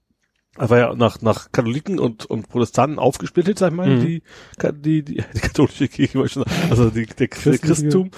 er 0.57 0.69
war 0.72 0.77
ja 0.80 0.95
nach, 0.95 1.22
nach 1.22 1.52
Katholiken 1.52 1.99
und, 1.99 2.26
und 2.26 2.49
Protestanten 2.49 2.98
aufgesplittet, 2.99 3.60
sag 3.60 3.69
ich 3.72 3.76
mal, 3.77 3.89
Mhm. 3.89 3.99
die, 4.02 4.23
die, 4.81 5.03
die, 5.03 5.15
die 5.34 5.39
katholische 5.39 5.88
Kirche, 5.88 6.19
also 6.69 6.89
die, 6.89 7.06
der, 7.06 7.27
der. 7.27 7.27
Christentum. 7.27 8.11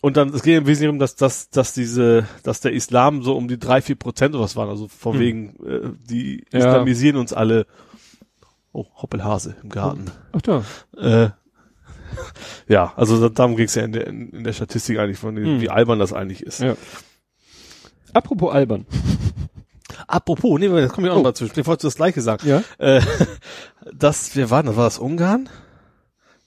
Und 0.00 0.16
dann, 0.18 0.28
es 0.34 0.42
geht 0.42 0.58
im 0.58 0.66
Wesentlichen 0.66 0.90
darum, 0.90 0.98
dass, 1.00 1.16
dass, 1.16 1.48
dass 1.50 1.72
diese, 1.72 2.26
dass 2.44 2.60
der 2.60 2.72
Islam 2.74 3.22
so 3.22 3.34
um 3.36 3.48
die 3.48 3.58
drei, 3.58 3.80
vier 3.82 3.96
Prozent 3.96 4.34
oder 4.34 4.44
was 4.44 4.54
waren, 4.54 4.68
also 4.68 4.86
von 4.86 5.16
Mhm. 5.16 5.20
wegen, 5.20 5.48
äh, 5.66 5.90
die 6.08 6.44
Ja. 6.52 6.58
islamisieren 6.60 7.16
uns 7.16 7.32
alle. 7.32 7.66
Oh, 8.72 8.86
Hoppelhase 8.96 9.56
im 9.62 9.68
Garten. 9.70 10.10
ach 10.32 10.42
da. 10.42 10.64
Äh, 10.96 11.30
ja, 12.68 12.92
also 12.96 13.20
da- 13.20 13.28
darum 13.28 13.56
ging 13.56 13.66
es 13.66 13.74
ja 13.74 13.82
in 13.84 13.92
der, 13.92 14.06
in, 14.06 14.44
der 14.44 14.52
Statistik 14.52 14.98
eigentlich 14.98 15.18
von, 15.18 15.36
Hm. 15.36 15.60
wie 15.60 15.70
albern 15.70 15.98
das 15.98 16.12
eigentlich 16.12 16.42
ist. 16.42 16.60
Ja. 16.60 16.76
Apropos 18.12 18.52
albern. 18.52 18.86
Apropos, 20.06 20.58
nee, 20.60 20.68
das 20.68 20.92
kommt 20.92 21.06
ja 21.06 21.12
auch 21.12 21.16
Oh. 21.16 21.18
noch 21.18 21.30
mal 21.30 21.34
zwischen. 21.34 21.58
Ich 21.58 21.66
wollte 21.66 21.86
das 21.86 21.96
Gleiche 21.96 22.20
sagen. 22.20 22.46
Ja. 22.48 22.62
Äh, 22.78 23.00
das, 23.92 24.34
wir 24.36 24.50
waren, 24.50 24.66
das 24.66 24.76
war 24.76 24.84
das 24.84 24.98
Ungarn, 24.98 25.48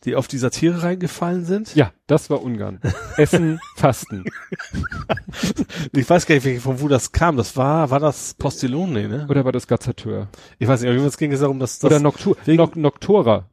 die 0.04 0.16
auf 0.16 0.28
die 0.28 0.38
Satire 0.38 0.84
reingefallen 0.84 1.44
sind. 1.46 1.74
Ja, 1.76 1.92
das 2.08 2.30
war 2.30 2.42
Ungarn. 2.44 2.80
Essen, 3.18 3.60
Fasten. 3.76 4.26
Ich 5.94 6.10
weiß 6.10 6.26
gar 6.26 6.36
nicht, 6.36 6.62
von 6.62 6.80
wo 6.82 6.88
das 6.88 7.12
kam. 7.12 7.36
Das 7.38 7.58
war, 7.58 7.90
war 7.90 8.00
das 8.00 8.34
Postillon, 8.36 8.94
nee, 8.94 9.08
ne? 9.08 9.26
Oder 9.30 9.44
war 9.46 9.52
das 9.52 9.68
Gazateur? 9.68 10.28
Ich 10.60 10.68
weiß 10.68 10.82
nicht, 10.82 10.90
aber 10.92 11.02
es 11.06 11.18
ging 11.18 11.32
es 11.32 11.40
darum, 11.40 11.60
dass 11.60 11.80
das, 11.80 11.90
Oder 11.92 12.00
Noctur 12.00 12.38
wegen- 12.46 12.58
Noc 12.58 12.76
Noctora. 12.76 13.50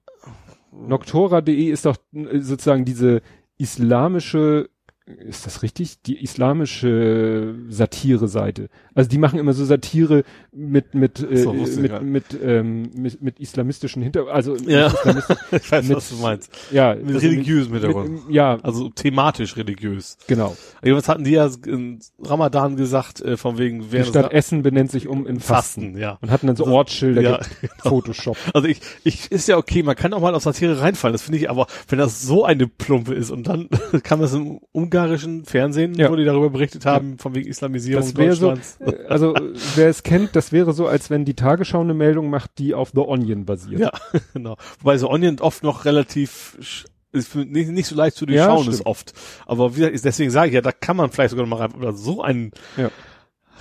Noctora.de 0.86 1.70
ist 1.70 1.86
doch 1.86 1.96
sozusagen 2.12 2.84
diese 2.84 3.22
islamische, 3.56 4.70
ist 5.06 5.44
das 5.44 5.62
richtig? 5.62 6.00
Die 6.02 6.22
islamische 6.22 7.54
Satire-Seite. 7.68 8.68
Also 8.94 9.10
die 9.10 9.18
machen 9.18 9.38
immer 9.38 9.52
so 9.52 9.64
Satire 9.64 10.24
mit 10.52 10.94
mit 10.94 11.20
äh, 11.20 11.36
So, 11.36 11.52
gar 11.52 12.00
mit 12.00 12.02
mit, 12.02 12.24
ähm, 12.42 12.90
mit 12.96 13.20
mit 13.20 13.38
islamistischen 13.40 14.02
Hinter 14.02 14.28
also 14.28 14.56
Ja. 14.56 14.86
ich 15.52 15.70
weiß, 15.70 15.86
mit- 15.88 15.96
was 15.96 16.08
du 16.08 16.16
meinst. 16.16 16.50
ja 16.70 16.94
Mit 16.94 17.16
also 17.16 17.18
religiösem 17.26 17.72
Hintergrund. 17.74 18.26
mit, 18.26 18.34
ja 18.34 18.58
also 18.62 18.88
thematisch 18.88 19.56
religiös. 19.56 20.16
genau. 20.26 20.56
Jedenfalls 20.82 21.08
hatten 21.08 21.24
die 21.24 21.32
ja 21.32 21.50
in 21.66 21.98
Ramadan 22.22 22.76
gesagt, 22.76 23.20
äh, 23.20 23.36
von 23.36 23.58
wegen, 23.58 23.80
Die 23.80 23.92
während 23.92 24.08
Stadt 24.08 24.32
Essen 24.32 24.62
benennt 24.62 24.90
sich 24.90 25.06
um 25.08 25.26
in 25.26 25.38
Fasten. 25.40 25.82
Fasten, 25.82 25.98
ja. 25.98 26.18
Und 26.22 26.30
hatten 26.30 26.46
dann 26.46 26.56
so 26.56 26.64
Ortsschilder 26.66 27.20
Ja, 27.22 27.40
Photoshop. 27.82 28.36
Also 28.54 28.68
ich, 28.68 28.80
ich, 29.04 29.30
ist 29.30 29.48
ja 29.48 29.56
okay, 29.58 29.82
man 29.82 29.96
kann 29.96 30.12
auch 30.14 30.20
mal 30.20 30.34
auf 30.34 30.42
Satire 30.42 30.80
reinfallen, 30.80 31.12
das 31.12 31.22
finde 31.22 31.38
ich, 31.38 31.50
aber 31.50 31.66
wenn 31.88 31.98
das 31.98 32.22
so 32.22 32.44
eine 32.44 32.66
Plumpe 32.66 33.12
ist 33.14 33.30
und 33.30 33.46
dann 33.48 33.68
kam 34.02 34.20
das 34.20 34.32
im 34.32 34.60
ungarischen 34.94 35.44
Fernsehen, 35.44 35.94
Ja. 35.94 36.10
wo 36.10 36.16
die 36.16 36.24
darüber 36.24 36.50
berichtet 36.50 36.86
haben, 36.86 37.18
von 37.18 37.34
wegen 37.34 37.48
Islamisierung 37.48 38.02
Das 38.02 38.16
wäre 38.16 38.36
so, 38.36 38.52
äh, 38.52 39.06
also 39.08 39.34
wer 39.74 39.88
es 39.88 40.02
kennt, 40.02 40.36
das 40.36 40.52
wäre 40.52 40.72
so, 40.72 40.86
als 40.86 41.10
wenn 41.10 41.24
die 41.24 41.34
Tagesschau 41.34 41.80
eine 41.80 41.94
Meldung 41.94 42.30
macht, 42.30 42.58
die 42.58 42.74
auf 42.74 42.90
The 42.94 43.00
Onion 43.00 43.44
basiert. 43.44 43.80
Ja, 43.80 43.90
genau. 44.32 44.56
Wobei 44.80 44.98
so 44.98 45.10
Onion 45.10 45.40
oft 45.40 45.62
noch 45.62 45.84
relativ 45.84 46.84
ist 47.12 47.34
nicht, 47.36 47.70
nicht 47.70 47.86
so 47.86 47.94
leicht 47.94 48.16
zu 48.16 48.24
Ja, 48.26 48.46
durchschauen 48.46 48.62
stimmt. 48.62 48.74
ist 48.74 48.86
oft. 48.86 49.12
Aber 49.46 49.76
wie 49.76 49.80
gesagt, 49.80 50.04
deswegen 50.04 50.30
sage 50.30 50.48
ich 50.48 50.54
ja, 50.54 50.60
da 50.62 50.72
kann 50.72 50.96
man 50.96 51.10
vielleicht 51.12 51.30
sogar 51.30 51.46
noch 51.46 51.56
mal 51.58 51.64
rein, 51.64 51.72
oder 51.78 51.92
so 51.92 52.22
ein 52.22 52.50
Ja. 52.76 52.90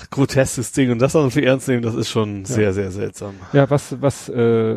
groteskes 0.09 0.71
Ding 0.71 0.91
und 0.91 0.99
das 0.99 1.13
dann 1.13 1.29
für 1.31 1.43
ernst 1.45 1.67
nehmen, 1.67 1.83
das 1.83 1.93
ist 1.95 2.09
schon 2.09 2.45
sehr, 2.45 2.73
sehr 2.73 2.91
seltsam. 2.91 3.35
Ja, 3.53 3.69
was, 3.69 4.01
was 4.01 4.27
äh, 4.29 4.75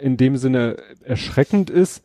in 0.00 0.16
dem 0.16 0.36
Sinne 0.36 0.76
erschreckend 1.04 1.68
ist, 1.70 2.02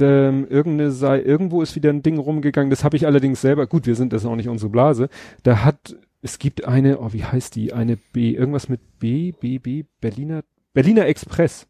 ähm, 0.00 0.46
irgendeine 0.48 0.90
sei, 0.90 1.20
irgendwo 1.20 1.62
ist 1.62 1.74
wieder 1.76 1.90
ein 1.90 2.02
Ding 2.02 2.18
rumgegangen, 2.18 2.70
das 2.70 2.84
habe 2.84 2.96
ich 2.96 3.06
allerdings 3.06 3.40
selber, 3.40 3.66
gut, 3.66 3.86
wir 3.86 3.94
sind 3.94 4.12
das 4.12 4.22
ist 4.22 4.28
auch 4.28 4.36
nicht 4.36 4.48
unsere 4.48 4.70
Blase, 4.70 5.08
da 5.42 5.64
hat, 5.64 5.96
es 6.22 6.38
gibt 6.38 6.64
eine, 6.66 6.98
oh, 7.00 7.12
wie 7.12 7.24
heißt 7.24 7.54
die, 7.56 7.72
eine 7.72 7.96
B, 7.96 8.32
irgendwas 8.32 8.68
mit 8.68 8.80
B, 8.98 9.32
B, 9.32 9.58
B, 9.58 9.84
Berliner, 10.00 10.42
Berliner 10.72 11.06
Express, 11.06 11.66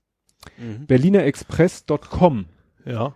berlinerexpress.com 0.87 2.47
Ja. 2.85 3.15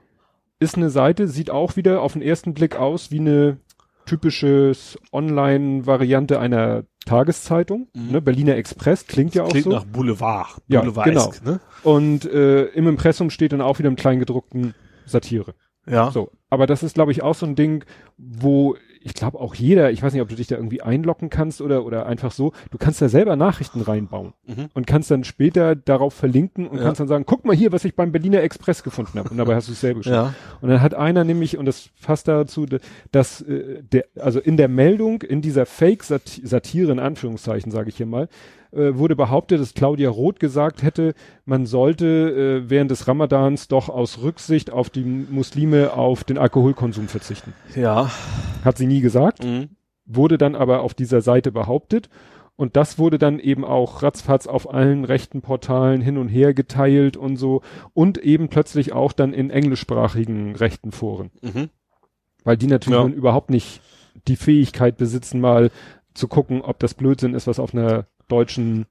ist 0.60 0.76
eine 0.76 0.90
Seite, 0.90 1.28
sieht 1.28 1.50
auch 1.50 1.76
wieder 1.76 2.02
auf 2.02 2.12
den 2.14 2.22
ersten 2.22 2.54
Blick 2.54 2.76
aus 2.76 3.10
wie 3.10 3.20
eine 3.20 3.58
typisches 4.06 4.98
Online-Variante 5.12 6.40
einer 6.40 6.84
Tageszeitung. 7.04 7.88
Mhm. 7.94 8.12
Ne? 8.12 8.22
Berliner 8.22 8.56
Express 8.56 9.06
klingt 9.06 9.34
ja 9.34 9.44
auch 9.44 9.50
Klingt 9.50 9.64
so. 9.64 9.70
nach 9.70 9.84
Boulevard. 9.84 10.60
Ja, 10.66 10.80
Boulevardesk, 10.80 11.44
Ne? 11.44 11.60
Und 11.82 12.24
äh, 12.24 12.64
im 12.68 12.86
Impressum 12.88 13.28
steht 13.30 13.52
dann 13.52 13.60
auch 13.60 13.78
wieder 13.78 13.88
im 13.88 13.96
Kleingedruckten 13.96 14.74
Satire. 15.08 15.54
Ja. 15.90 16.10
So, 16.10 16.30
aber 16.50 16.66
das 16.66 16.82
ist, 16.82 16.94
glaube 16.94 17.12
ich, 17.12 17.22
auch 17.22 17.34
so 17.34 17.46
ein 17.46 17.54
Ding, 17.54 17.84
wo 18.18 18.76
ich 19.00 19.14
glaube 19.14 19.38
auch 19.40 19.54
jeder, 19.54 19.90
ich 19.92 20.02
weiß 20.02 20.12
nicht, 20.12 20.20
ob 20.20 20.28
du 20.28 20.34
dich 20.34 20.48
da 20.48 20.56
irgendwie 20.56 20.82
einloggen 20.82 21.30
kannst 21.30 21.62
oder 21.62 21.86
oder 21.86 22.04
einfach 22.04 22.30
so, 22.32 22.52
du 22.72 22.76
kannst 22.78 23.00
da 23.00 23.08
selber 23.08 23.36
Nachrichten 23.36 23.80
reinbauen 23.80 24.34
Mhm. 24.46 24.66
und 24.74 24.86
kannst 24.86 25.10
dann 25.10 25.24
später 25.24 25.76
darauf 25.76 26.12
verlinken 26.12 26.66
und 26.66 26.76
Ja. 26.78 26.82
kannst 26.84 27.00
dann 27.00 27.08
sagen, 27.08 27.24
guck 27.26 27.44
mal 27.46 27.56
hier, 27.56 27.72
was 27.72 27.84
ich 27.86 27.94
beim 27.94 28.12
Berliner 28.12 28.42
Express 28.42 28.82
gefunden 28.82 29.18
habe. 29.18 29.30
Und 29.30 29.38
dabei 29.38 29.54
hast 29.54 29.68
du 29.68 29.72
es 29.72 29.80
selber 29.80 30.02
schon. 30.02 30.12
Ja. 30.12 30.34
Und 30.60 30.68
dann 30.68 30.82
hat 30.82 30.92
einer 30.94 31.24
nämlich, 31.24 31.56
und 31.56 31.64
das 31.64 31.88
fasst 31.94 32.28
dazu, 32.28 32.66
dass 33.12 33.40
äh, 33.42 33.82
der, 33.82 34.04
also 34.16 34.40
in 34.40 34.56
der 34.58 34.68
Meldung, 34.68 35.22
in 35.22 35.40
dieser 35.40 35.64
Fake-Satire, 35.64 36.92
in 36.92 36.98
Anführungszeichen, 36.98 37.70
sage 37.72 37.88
ich 37.88 37.96
hier 37.96 38.06
mal, 38.06 38.28
äh, 38.72 38.94
wurde 38.94 39.16
behauptet, 39.16 39.60
dass 39.60 39.74
Claudia 39.74 40.10
Roth 40.10 40.40
gesagt 40.40 40.82
hätte, 40.82 41.14
man 41.44 41.66
sollte 41.66 42.06
äh, 42.66 42.70
während 42.70 42.90
des 42.90 43.08
Ramadans 43.08 43.68
doch 43.68 43.88
aus 43.88 44.22
Rücksicht 44.22 44.70
auf 44.70 44.90
die 44.90 45.04
Muslime 45.04 45.92
auf 45.94 46.24
den 46.24 46.38
Alkoholkonsum 46.38 47.08
verzichten. 47.08 47.52
Ja. 47.74 48.10
Hat 48.64 48.78
sie 48.78 48.86
nie 48.86 49.00
gesagt, 49.00 49.44
Mhm. 49.44 49.70
wurde 50.04 50.38
dann 50.38 50.54
aber 50.54 50.80
auf 50.82 50.94
dieser 50.94 51.20
Seite 51.20 51.52
behauptet. 51.52 52.08
Und 52.56 52.74
das 52.74 52.98
wurde 52.98 53.18
dann 53.18 53.38
eben 53.38 53.64
auch 53.64 54.02
ratzfatz 54.02 54.48
auf 54.48 54.74
allen 54.74 55.04
rechten 55.04 55.42
Portalen 55.42 56.00
hin 56.00 56.18
und 56.18 56.26
her 56.26 56.54
geteilt 56.54 57.16
und 57.16 57.36
so. 57.36 57.62
Und 57.94 58.18
eben 58.18 58.48
plötzlich 58.48 58.92
auch 58.92 59.12
dann 59.12 59.32
in 59.32 59.50
englischsprachigen 59.50 60.56
rechten 60.56 60.90
Foren. 60.90 61.30
Mhm. 61.40 61.68
Weil 62.42 62.56
die 62.56 62.66
natürlich 62.66 62.98
Ja. 62.98 63.06
überhaupt 63.06 63.50
nicht 63.50 63.80
die 64.26 64.34
Fähigkeit 64.34 64.96
besitzen, 64.96 65.40
mal 65.40 65.70
zu 66.14 66.26
gucken, 66.26 66.60
ob 66.62 66.80
das 66.80 66.94
Blödsinn 66.94 67.34
ist, 67.34 67.46
was 67.46 67.60
auf 67.60 67.72
einer 67.74 68.06
deutschen. 68.28 68.86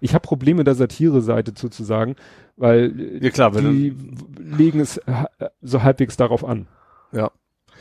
Ich 0.00 0.14
habe 0.14 0.22
Probleme 0.22 0.64
der 0.64 0.74
Satire-Seite 0.74 1.52
sozusagen, 1.56 2.16
weil 2.56 3.18
Ja 3.22 3.30
klar, 3.30 3.50
die 3.52 3.94
legen 4.38 4.80
es 4.80 5.00
so 5.62 5.82
halbwegs 5.82 6.16
darauf 6.16 6.44
an. 6.44 6.66
Ja. 7.12 7.30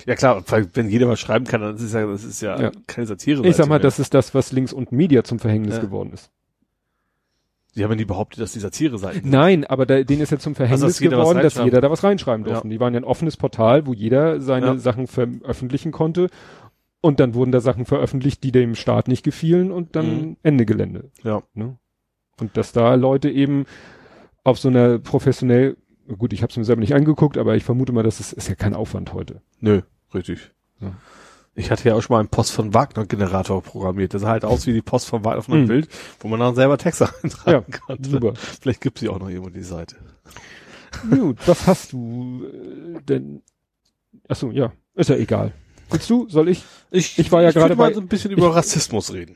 Ja 0.05 0.15
klar, 0.15 0.43
wenn 0.73 0.89
jeder 0.89 1.07
was 1.07 1.19
schreiben 1.19 1.45
kann, 1.45 1.61
dann 1.61 1.75
ist 1.75 1.81
es 1.81 1.93
ja, 1.93 2.05
das 2.05 2.23
ist 2.23 2.41
ja, 2.41 2.61
Ja. 2.61 2.71
keine 2.85 3.07
Satire. 3.07 3.45
Ich 3.47 3.55
sag 3.55 3.67
mal, 3.67 3.75
mehr. 3.75 3.79
das 3.79 3.97
ist 3.97 4.13
das, 4.13 4.35
was 4.35 4.51
links 4.51 4.73
und 4.73 4.91
Media 4.91 5.23
zum 5.23 5.39
Verhängnis 5.39 5.77
Ja. 5.77 5.81
geworden 5.81 6.11
ist. 6.13 6.29
Die 7.75 7.83
haben 7.83 7.91
ja 7.91 7.97
nie 7.97 8.05
behauptet, 8.05 8.39
dass 8.41 8.53
die 8.53 8.59
Satire 8.59 8.97
sein. 8.97 9.21
Nein, 9.23 9.63
aber 9.65 9.85
da, 9.85 10.01
denen 10.03 10.21
ist 10.21 10.31
ja 10.31 10.39
zum 10.39 10.55
Verhängnis 10.55 10.81
dass 10.81 10.99
jeder 10.99 11.17
was 11.17 11.23
geworden, 11.29 11.43
dass 11.43 11.55
jeder 11.63 11.79
da 11.81 11.91
was 11.91 12.03
reinschreiben 12.03 12.45
Ja. 12.45 12.53
durfte. 12.53 12.69
Die 12.69 12.79
waren 12.79 12.93
ja 12.93 12.99
ein 12.99 13.03
offenes 13.03 13.37
Portal, 13.37 13.85
wo 13.85 13.93
jeder 13.93 14.41
seine 14.41 14.65
Ja. 14.67 14.77
Sachen 14.77 15.05
veröffentlichen 15.07 15.91
konnte. 15.91 16.29
Und 17.01 17.19
dann 17.19 17.33
wurden 17.35 17.51
da 17.51 17.61
Sachen 17.61 17.85
veröffentlicht, 17.85 18.43
die 18.43 18.51
dem 18.51 18.75
Staat 18.75 19.07
nicht 19.07 19.23
gefielen 19.23 19.71
und 19.71 19.95
dann 19.95 20.21
Mhm. 20.21 20.37
Ende 20.43 20.65
Gelände. 20.65 21.11
Ja. 21.23 21.43
Ne? 21.53 21.77
Und 22.39 22.57
dass 22.57 22.71
da 22.73 22.95
Leute 22.95 23.29
eben 23.29 23.65
auf 24.43 24.57
so 24.59 24.67
einer 24.69 24.99
professionell, 24.99 25.77
gut, 26.17 26.33
ich 26.33 26.41
habe 26.41 26.51
es 26.51 26.57
mir 26.57 26.63
selber 26.65 26.81
nicht 26.81 26.95
angeguckt, 26.95 27.37
aber 27.37 27.55
ich 27.55 27.63
vermute 27.63 27.91
mal, 27.93 28.03
das 28.03 28.19
ist, 28.19 28.33
ist 28.33 28.49
ja 28.49 28.55
kein 28.55 28.73
Aufwand 28.73 29.13
heute. 29.13 29.41
Nö, 29.59 29.81
richtig. 30.13 30.51
Ja. 30.79 30.93
Ich 31.55 31.71
hatte 31.71 31.89
ja 31.89 31.95
auch 31.95 32.01
schon 32.01 32.13
mal 32.13 32.19
einen 32.19 32.29
Post 32.29 32.51
von 32.51 32.73
Wagner 32.75 33.05
Generator 33.07 33.61
programmiert. 33.63 34.13
Das 34.13 34.21
sah 34.21 34.29
halt 34.29 34.45
aus 34.45 34.67
wie 34.67 34.73
die 34.73 34.83
Post 34.83 35.07
von 35.07 35.25
Wagner 35.25 35.39
auf 35.39 35.49
einem 35.49 35.63
Mhm. 35.63 35.67
Bild, 35.67 35.89
wo 36.19 36.27
man 36.27 36.39
dann 36.39 36.53
selber 36.55 36.77
Texte 36.77 37.09
eintragen 37.23 37.65
Ja, 37.71 37.77
konnte. 37.79 38.09
super. 38.09 38.33
Vielleicht 38.35 38.81
gibt 38.81 38.99
sie 38.99 39.09
auch 39.09 39.19
noch 39.19 39.29
irgendwo 39.29 39.49
die 39.49 39.61
Seite. 39.63 39.95
Gut, 41.09 41.37
was 41.47 41.67
hast 41.67 41.93
du 41.93 42.43
äh, 42.45 43.01
denn? 43.03 43.41
Achso, 44.27 44.51
ja, 44.51 44.71
ist 44.95 45.09
ja 45.09 45.15
egal. 45.15 45.51
Willst 45.89 46.09
du? 46.09 46.27
Soll 46.29 46.49
ich? 46.49 46.63
Ich, 46.91 47.17
Ich 47.17 47.31
war 47.31 47.41
ja 47.41 47.51
gerade 47.51 47.75
mal 47.75 47.93
so 47.93 47.99
ein 48.01 48.07
bisschen 48.07 48.31
über 48.31 48.55
Rassismus 48.55 49.13
reden. 49.13 49.35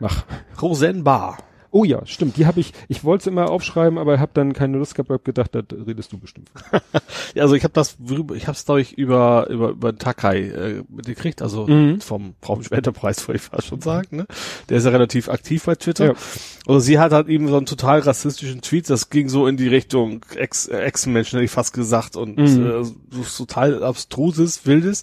Mach. 0.00 0.24
Roseanne 0.60 1.02
Barr. 1.02 1.38
Oh 1.76 1.82
ja, 1.82 2.06
stimmt. 2.06 2.36
Die 2.36 2.46
habe 2.46 2.60
ich, 2.60 2.72
ich 2.86 3.02
wollte 3.02 3.22
es 3.22 3.26
immer 3.26 3.50
aufschreiben, 3.50 3.98
aber 3.98 4.20
habe 4.20 4.30
dann 4.32 4.52
keine 4.52 4.78
Lust 4.78 4.94
gehabt, 4.94 5.10
hab 5.10 5.24
gedacht, 5.24 5.56
da 5.56 5.62
redest 5.72 6.12
du 6.12 6.18
bestimmt. 6.18 6.48
Ja, 7.34 7.42
also 7.42 7.56
ich 7.56 7.64
habe 7.64 7.74
das, 7.74 7.96
ich 8.34 8.46
habe 8.46 8.52
es 8.56 8.64
glaube 8.64 8.80
ich 8.80 8.96
über 8.96 9.48
über 9.50 9.70
über 9.70 9.90
den 9.92 9.98
Takai 9.98 10.38
äh, 10.42 10.84
mitgekriegt, 10.88 11.42
also 11.42 11.66
Mhm. 11.66 12.00
vom 12.00 12.34
Braunsch 12.40 12.70
Enterprise, 12.70 13.20
wollte 13.26 13.38
ich 13.38 13.42
fast 13.42 13.66
schon 13.66 13.80
sagen. 13.80 14.18
Ne? 14.18 14.26
Der 14.68 14.76
ist 14.78 14.84
ja 14.84 14.90
relativ 14.90 15.28
aktiv 15.28 15.64
bei 15.64 15.74
Twitter. 15.74 16.04
Ja. 16.06 16.14
Also 16.68 16.78
sie 16.78 17.00
hat 17.00 17.10
halt 17.10 17.26
eben 17.28 17.48
so 17.48 17.56
einen 17.56 17.66
total 17.66 17.98
rassistischen 18.00 18.60
Tweet, 18.60 18.88
das 18.88 19.10
ging 19.10 19.28
so 19.28 19.48
in 19.48 19.56
die 19.56 19.66
Richtung 19.66 20.24
Ex- 20.36 20.68
äh, 20.68 20.78
Ex-Menschen, 20.78 21.38
hätte 21.38 21.44
ich 21.44 21.50
fast 21.50 21.72
gesagt, 21.72 22.14
und 22.16 22.38
Mhm. 22.38 22.66
äh, 22.66 22.84
so 22.84 23.44
total 23.44 23.82
abstruses, 23.82 24.64
wildes 24.64 25.02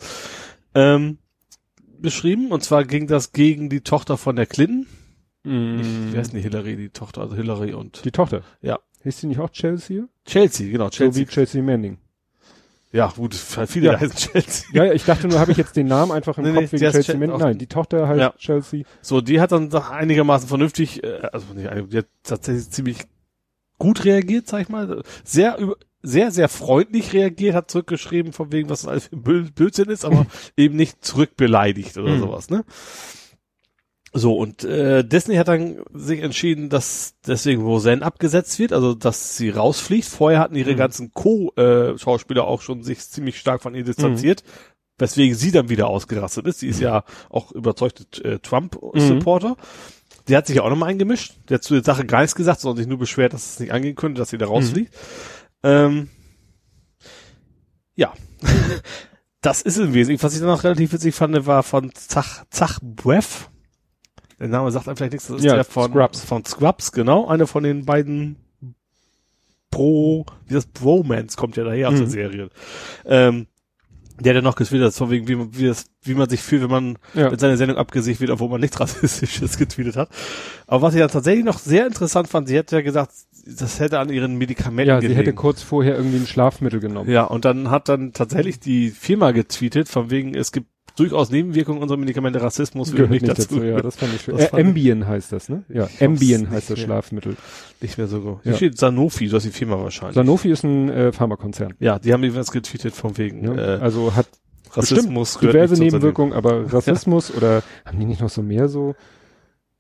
ähm, 0.74 1.18
beschrieben. 2.00 2.50
Und 2.52 2.64
zwar 2.64 2.86
ging 2.86 3.08
das 3.08 3.34
gegen 3.34 3.70
die 3.70 3.82
Tochter 3.82 4.18
von 4.18 4.38
der 4.38 4.46
Clinton. 4.46 4.88
Nicht, 5.44 6.14
wie 6.14 6.18
heißt 6.18 6.34
denn 6.34 6.38
die 6.38 6.44
Hillary, 6.44 6.76
die 6.76 6.90
Tochter, 6.90 7.22
also 7.22 7.36
Hillary 7.36 7.74
und 7.74 8.06
Die 8.06 8.12
Tochter. 8.12 8.42
Ja. 8.62 8.80
Hieß 9.04 9.22
die 9.22 9.28
nicht 9.28 9.40
auch 9.40 9.50
Chelsea? 9.50 10.04
Chelsea, 10.26 10.70
genau, 10.72 10.86
So 10.86 10.92
Chelsea. 10.92 11.22
wie 11.22 11.26
Chelsea 11.32 11.64
Manning. 11.64 11.98
ja, 12.92 13.08
gut, 13.16 13.34
viele 13.34 13.88
Ja. 13.94 14.00
heißen 14.00 14.16
Chelsea. 14.16 14.66
Ja, 14.74 14.84
ja, 14.86 14.94
ich 14.94 15.04
dachte 15.06 15.28
nur, 15.28 15.40
habe 15.40 15.52
ich 15.52 15.58
jetzt 15.58 15.76
den 15.76 15.88
Namen 15.88 16.12
einfach 16.12 16.38
im 16.38 16.44
Nee, 16.44 16.50
Kopf 16.52 16.62
nee, 16.64 16.72
wegen 16.74 16.78
Chelsea 16.92 17.02
Chel- 17.04 17.18
Manning. 17.18 17.38
Nein, 17.40 17.58
die 17.58 17.66
Tochter 17.68 18.08
heißt 18.08 18.20
Ja. 18.20 18.34
Chelsea. 18.38 18.84
So, 19.02 19.22
die 19.22 19.40
hat 19.42 19.52
dann 19.52 19.70
doch 19.72 19.90
einigermaßen 19.90 20.48
vernünftig, 20.48 21.04
äh, 21.04 21.22
also 21.32 21.54
nicht, 21.56 21.68
die 21.92 21.98
hat 21.98 22.08
tatsächlich 22.24 22.70
ziemlich 22.70 22.98
gut 23.80 24.06
reagiert, 24.06 24.48
sag 24.48 24.62
ich 24.62 24.70
mal. 24.70 25.02
Sehr 25.24 25.58
über, 25.58 25.76
sehr, 26.04 26.30
sehr 26.32 26.50
freundlich 26.50 27.14
reagiert, 27.14 27.56
hat 27.56 27.72
zurückgeschrieben, 27.72 28.34
von 28.34 28.52
wegen, 28.52 28.70
was 28.70 28.82
das 28.82 28.88
alles 28.90 29.08
für 29.08 29.16
Blödsinn 29.44 29.90
ist, 29.90 30.04
aber 30.06 30.28
eben 30.58 30.76
nicht 30.76 31.04
zurückbeleidigt 31.04 31.98
oder 31.98 32.14
Mhm. 32.16 32.20
sowas, 32.20 32.50
ne? 32.52 32.64
So, 34.14 34.36
und 34.36 34.66
äh, 34.66 35.06
Disney 35.06 35.36
hat 35.36 35.48
dann 35.48 35.78
sich 35.94 36.22
entschieden, 36.22 36.70
dass 36.70 37.16
deswegen 37.26 37.62
Roseanne 37.62 38.02
abgesetzt 38.04 38.60
wird, 38.60 38.74
also 38.74 38.94
dass 38.94 39.38
sie 39.38 39.50
rausfliegt. 39.50 40.06
Vorher 40.06 40.40
hatten 40.40 40.56
ihre 40.56 40.74
Mhm. 40.74 40.78
ganzen 40.78 41.14
Co-Schauspieler 41.14 42.46
auch 42.46 42.62
schon 42.62 42.84
sich 42.84 43.00
ziemlich 43.00 43.40
stark 43.40 43.62
von 43.62 43.74
ihr 43.74 43.86
distanziert, 43.86 44.44
weswegen 44.98 45.34
sie 45.36 45.52
dann 45.52 45.70
wieder 45.70 45.88
ausgerastet 45.88 46.46
ist. 46.46 46.60
Sie 46.60 46.68
ist 46.68 46.82
ja 46.82 47.06
auch 47.30 47.54
überzeugte 47.54 48.04
äh, 48.24 48.40
Trump-Supporter. 48.40 49.56
Die 50.28 50.36
hat 50.36 50.46
sich 50.46 50.58
ja 50.58 50.64
auch 50.64 50.70
nochmal 50.70 50.90
eingemischt. 50.90 51.36
Der 51.48 51.56
hat 51.56 51.64
zu 51.64 51.74
der 51.74 51.84
Sache 51.84 52.06
gar 52.06 52.20
nichts 52.20 52.36
gesagt, 52.36 52.60
sondern 52.60 52.78
sich 52.78 52.88
nur 52.88 53.00
beschwert, 53.00 53.32
dass 53.34 53.54
es 53.54 53.60
nicht 53.62 53.72
angehen 53.72 53.96
könnte, 53.96 54.20
dass 54.20 54.30
sie 54.30 54.38
da 54.38 54.46
rausfliegt. 54.48 54.94
Ähm, 55.64 56.10
ja. 57.96 58.14
das 59.42 59.62
ist 59.62 59.78
im 59.78 59.94
Wesentlichen. 59.94 60.22
Was 60.22 60.34
ich 60.34 60.40
dann 60.40 60.50
noch 60.50 60.66
relativ 60.66 60.92
witzig 60.92 61.16
fand, 61.16 61.46
war 61.46 61.64
von 61.64 61.92
Zach, 61.96 62.44
Zach 62.50 62.80
Breath. 62.82 63.50
Der 64.42 64.50
Name 64.50 64.72
sagt 64.72 64.88
einem 64.88 64.98
vielleicht 64.98 65.14
nichts. 65.14 65.28
Das 65.28 65.38
ist 65.38 65.44
Ja, 65.46 65.54
der 65.56 65.64
von 65.64 65.92
Scrubs. 65.92 66.24
Von 66.26 66.44
Scrubs, 66.44 66.92
genau. 66.92 67.28
Einer 67.28 67.46
von 67.48 67.64
den 67.64 67.86
beiden 67.86 68.38
Pro, 69.70 70.26
wie 70.48 70.54
das 70.54 70.66
Bromance 70.66 71.38
kommt 71.38 71.56
ja 71.56 71.64
daher 71.64 71.90
aus 71.90 71.96
der 71.96 72.08
Mhm. 72.08 72.10
Serie. 72.12 72.50
Ähm, 73.06 73.48
der 74.20 74.32
hat 74.32 74.36
ja 74.36 74.42
noch 74.42 74.56
getwittert, 74.56 74.94
von 74.94 75.10
wegen, 75.10 75.28
wie 75.28 75.36
man, 75.36 75.58
wie, 75.58 75.66
das, 75.68 75.86
wie 76.04 76.14
man 76.14 76.30
sich 76.30 76.42
fühlt, 76.42 76.62
wenn 76.64 76.70
man 76.70 76.98
Ja. 77.14 77.30
mit 77.32 77.40
seiner 77.40 77.56
Sendung 77.58 77.78
abgesicht 77.78 78.20
wird, 78.20 78.30
obwohl 78.32 78.50
man 78.50 78.60
nichts 78.62 78.80
Rassistisches 78.80 79.58
getweetet 79.58 79.96
hat. 79.96 80.10
Aber 80.68 80.82
was 80.84 80.94
ich 80.94 81.00
dann 81.00 81.10
tatsächlich 81.10 81.46
noch 81.46 81.58
sehr 81.58 81.88
interessant 81.88 82.28
fand, 82.28 82.48
sie 82.48 82.58
hat 82.60 82.72
ja 82.72 82.82
gesagt, 82.82 83.14
das 83.46 83.80
hätte 83.80 84.00
an 84.00 84.10
ihren 84.10 84.36
Medikamenten 84.38 84.90
Ja, 84.90 84.98
sie 85.02 85.08
gelegen. 85.08 85.18
hätte 85.20 85.34
kurz 85.34 85.62
vorher 85.64 85.96
irgendwie 85.96 86.18
ein 86.18 86.28
Schlafmittel 86.28 86.80
genommen. 86.80 87.10
Ja, 87.10 87.24
und 87.24 87.46
dann 87.46 87.72
hat 87.72 87.90
dann 87.90 88.12
tatsächlich 88.14 88.60
die 88.60 88.90
Firma 88.90 89.32
getweetet, 89.32 89.88
von 89.88 90.12
wegen, 90.12 90.36
es 90.36 90.52
gibt 90.52 90.68
durchaus 90.96 91.32
Nebenwirkungen 91.32 91.82
unserer 91.82 91.98
Medikamente, 91.98 92.42
Rassismus 92.42 92.92
Gehört 92.92 93.12
nicht 93.12 93.28
dazu. 93.28 93.64
Ja, 93.64 93.82
das 93.82 93.96
fand 93.96 94.14
ich 94.16 94.22
schön. 94.22 94.38
Das 94.38 94.52
Äh, 94.54 94.62
Ambien 94.62 95.08
heißt 95.08 95.32
das, 95.32 95.50
ne? 95.50 95.64
Ja, 95.70 95.88
Ambien 96.00 96.50
heißt 96.50 96.70
das 96.70 96.78
mehr. 96.78 96.86
Schlafmittel. 96.86 97.36
Nicht 97.82 97.98
mehr 97.98 98.08
so 98.08 98.22
gut. 98.22 98.40
Hier 98.44 98.52
Ja. 98.52 98.58
steht 98.58 98.78
Sanofi, 98.78 99.28
das 99.30 99.46
ist 99.46 99.54
die 99.54 99.58
Firma 99.58 99.80
wahrscheinlich. 99.82 100.16
Sanofi 100.16 100.52
ist 100.52 100.64
ein 100.64 100.90
äh, 100.90 101.12
Pharmakonzern. 101.12 101.74
ja, 101.80 102.00
die 102.00 102.14
haben 102.14 102.24
irgendwas 102.24 102.52
getweetet 102.52 102.94
von 102.94 103.18
wegen 103.18 103.42
Ne? 103.42 103.62
äh, 103.80 103.84
also 103.84 104.16
hat 104.16 104.28
Rassismus 104.74 105.34
bestimmt 105.34 105.54
diverse 105.54 105.74
Nebenwirkungen, 105.82 106.34
aber 106.34 106.66
Rassismus 106.74 107.34
oder 107.36 107.62
haben 107.86 108.00
die 108.00 108.06
nicht 108.06 108.22
noch 108.22 108.30
so 108.30 108.42
mehr 108.42 108.68
so? 108.70 108.96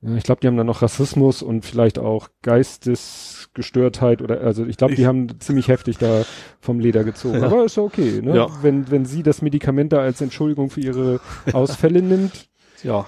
Ja, 0.02 0.16
ich 0.16 0.24
glaube, 0.24 0.42
die 0.42 0.48
haben 0.48 0.58
dann 0.58 0.66
noch 0.66 0.82
Rassismus 0.82 1.44
und 1.44 1.64
vielleicht 1.64 2.00
auch 2.00 2.30
Geistesgestörtheit 2.42 4.24
oder 4.24 4.42
also 4.42 4.66
ich 4.66 4.78
glaube, 4.78 4.96
die 4.96 5.06
haben 5.06 5.40
ziemlich 5.40 5.68
heftig 5.68 6.00
da 6.00 6.24
vom 6.60 6.80
Leder 6.80 7.04
gezogen. 7.04 7.40
Ja. 7.40 7.46
Aber 7.46 7.66
ist 7.66 7.78
ja 7.78 7.84
okay, 7.84 8.20
ne? 8.22 8.36
Ja. 8.36 8.48
Wenn 8.64 8.90
wenn 8.90 9.06
sie 9.06 9.22
das 9.22 9.44
Medikament 9.44 9.94
da 9.94 10.00
als 10.00 10.20
Entschuldigung 10.20 10.72
für 10.72 10.82
ihre 10.82 11.20
Ausfälle 11.54 12.02
nimmt. 12.02 12.50
Ja. 12.84 13.06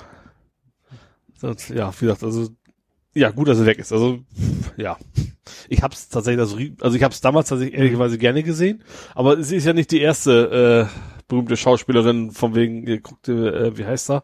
Sonst, 1.36 1.70
ja, 1.70 1.92
wie 2.00 2.06
gesagt, 2.06 2.24
also 2.24 2.50
ja, 3.16 3.32
gut, 3.32 3.48
dass 3.48 3.60
er 3.60 3.66
weg 3.66 3.80
ist. 3.80 3.92
Also 3.92 4.20
ja. 4.78 4.98
Ich 5.70 5.82
hab's 5.82 6.10
tatsächlich 6.10 6.40
also, 6.40 6.58
also 6.80 6.96
ich 6.96 7.04
hab's 7.04 7.22
damals 7.22 7.50
tatsächlich 7.50 7.78
ehrlicherweise 7.78 8.20
gerne 8.20 8.44
gesehen, 8.44 8.84
aber 9.16 9.42
sie 9.42 9.56
ist 9.56 9.66
ja 9.66 9.74
nicht 9.74 9.92
die 9.92 10.00
erste 10.00 10.90
äh, 10.90 11.24
berühmte 11.28 11.58
Schauspielerin 11.58 12.32
von 12.32 12.54
wegen 12.54 12.86
ihr 12.86 13.02
guckt 13.02 13.30
äh, 13.30 13.76
wie 13.78 13.86
heißt 13.86 14.12
er? 14.12 14.24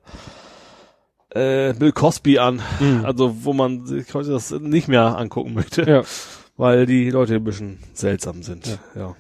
Äh, 1.31 1.73
Bill 1.73 1.91
Cosby 1.91 2.39
an, 2.39 2.61
also 3.03 3.43
wo 3.43 3.53
man 3.53 3.85
sich 3.85 4.11
heute 4.14 4.31
das 4.31 4.51
nicht 4.51 4.88
mehr 4.88 5.18
angucken 5.18 5.53
möchte, 5.53 5.84
Ja. 5.84 6.03
weil 6.57 6.85
die 6.88 7.10
Leute 7.11 7.35
ein 7.35 7.43
bisschen 7.43 7.80
seltsam 7.93 8.41
sind. 8.41 8.80
Ja. 8.95 9.15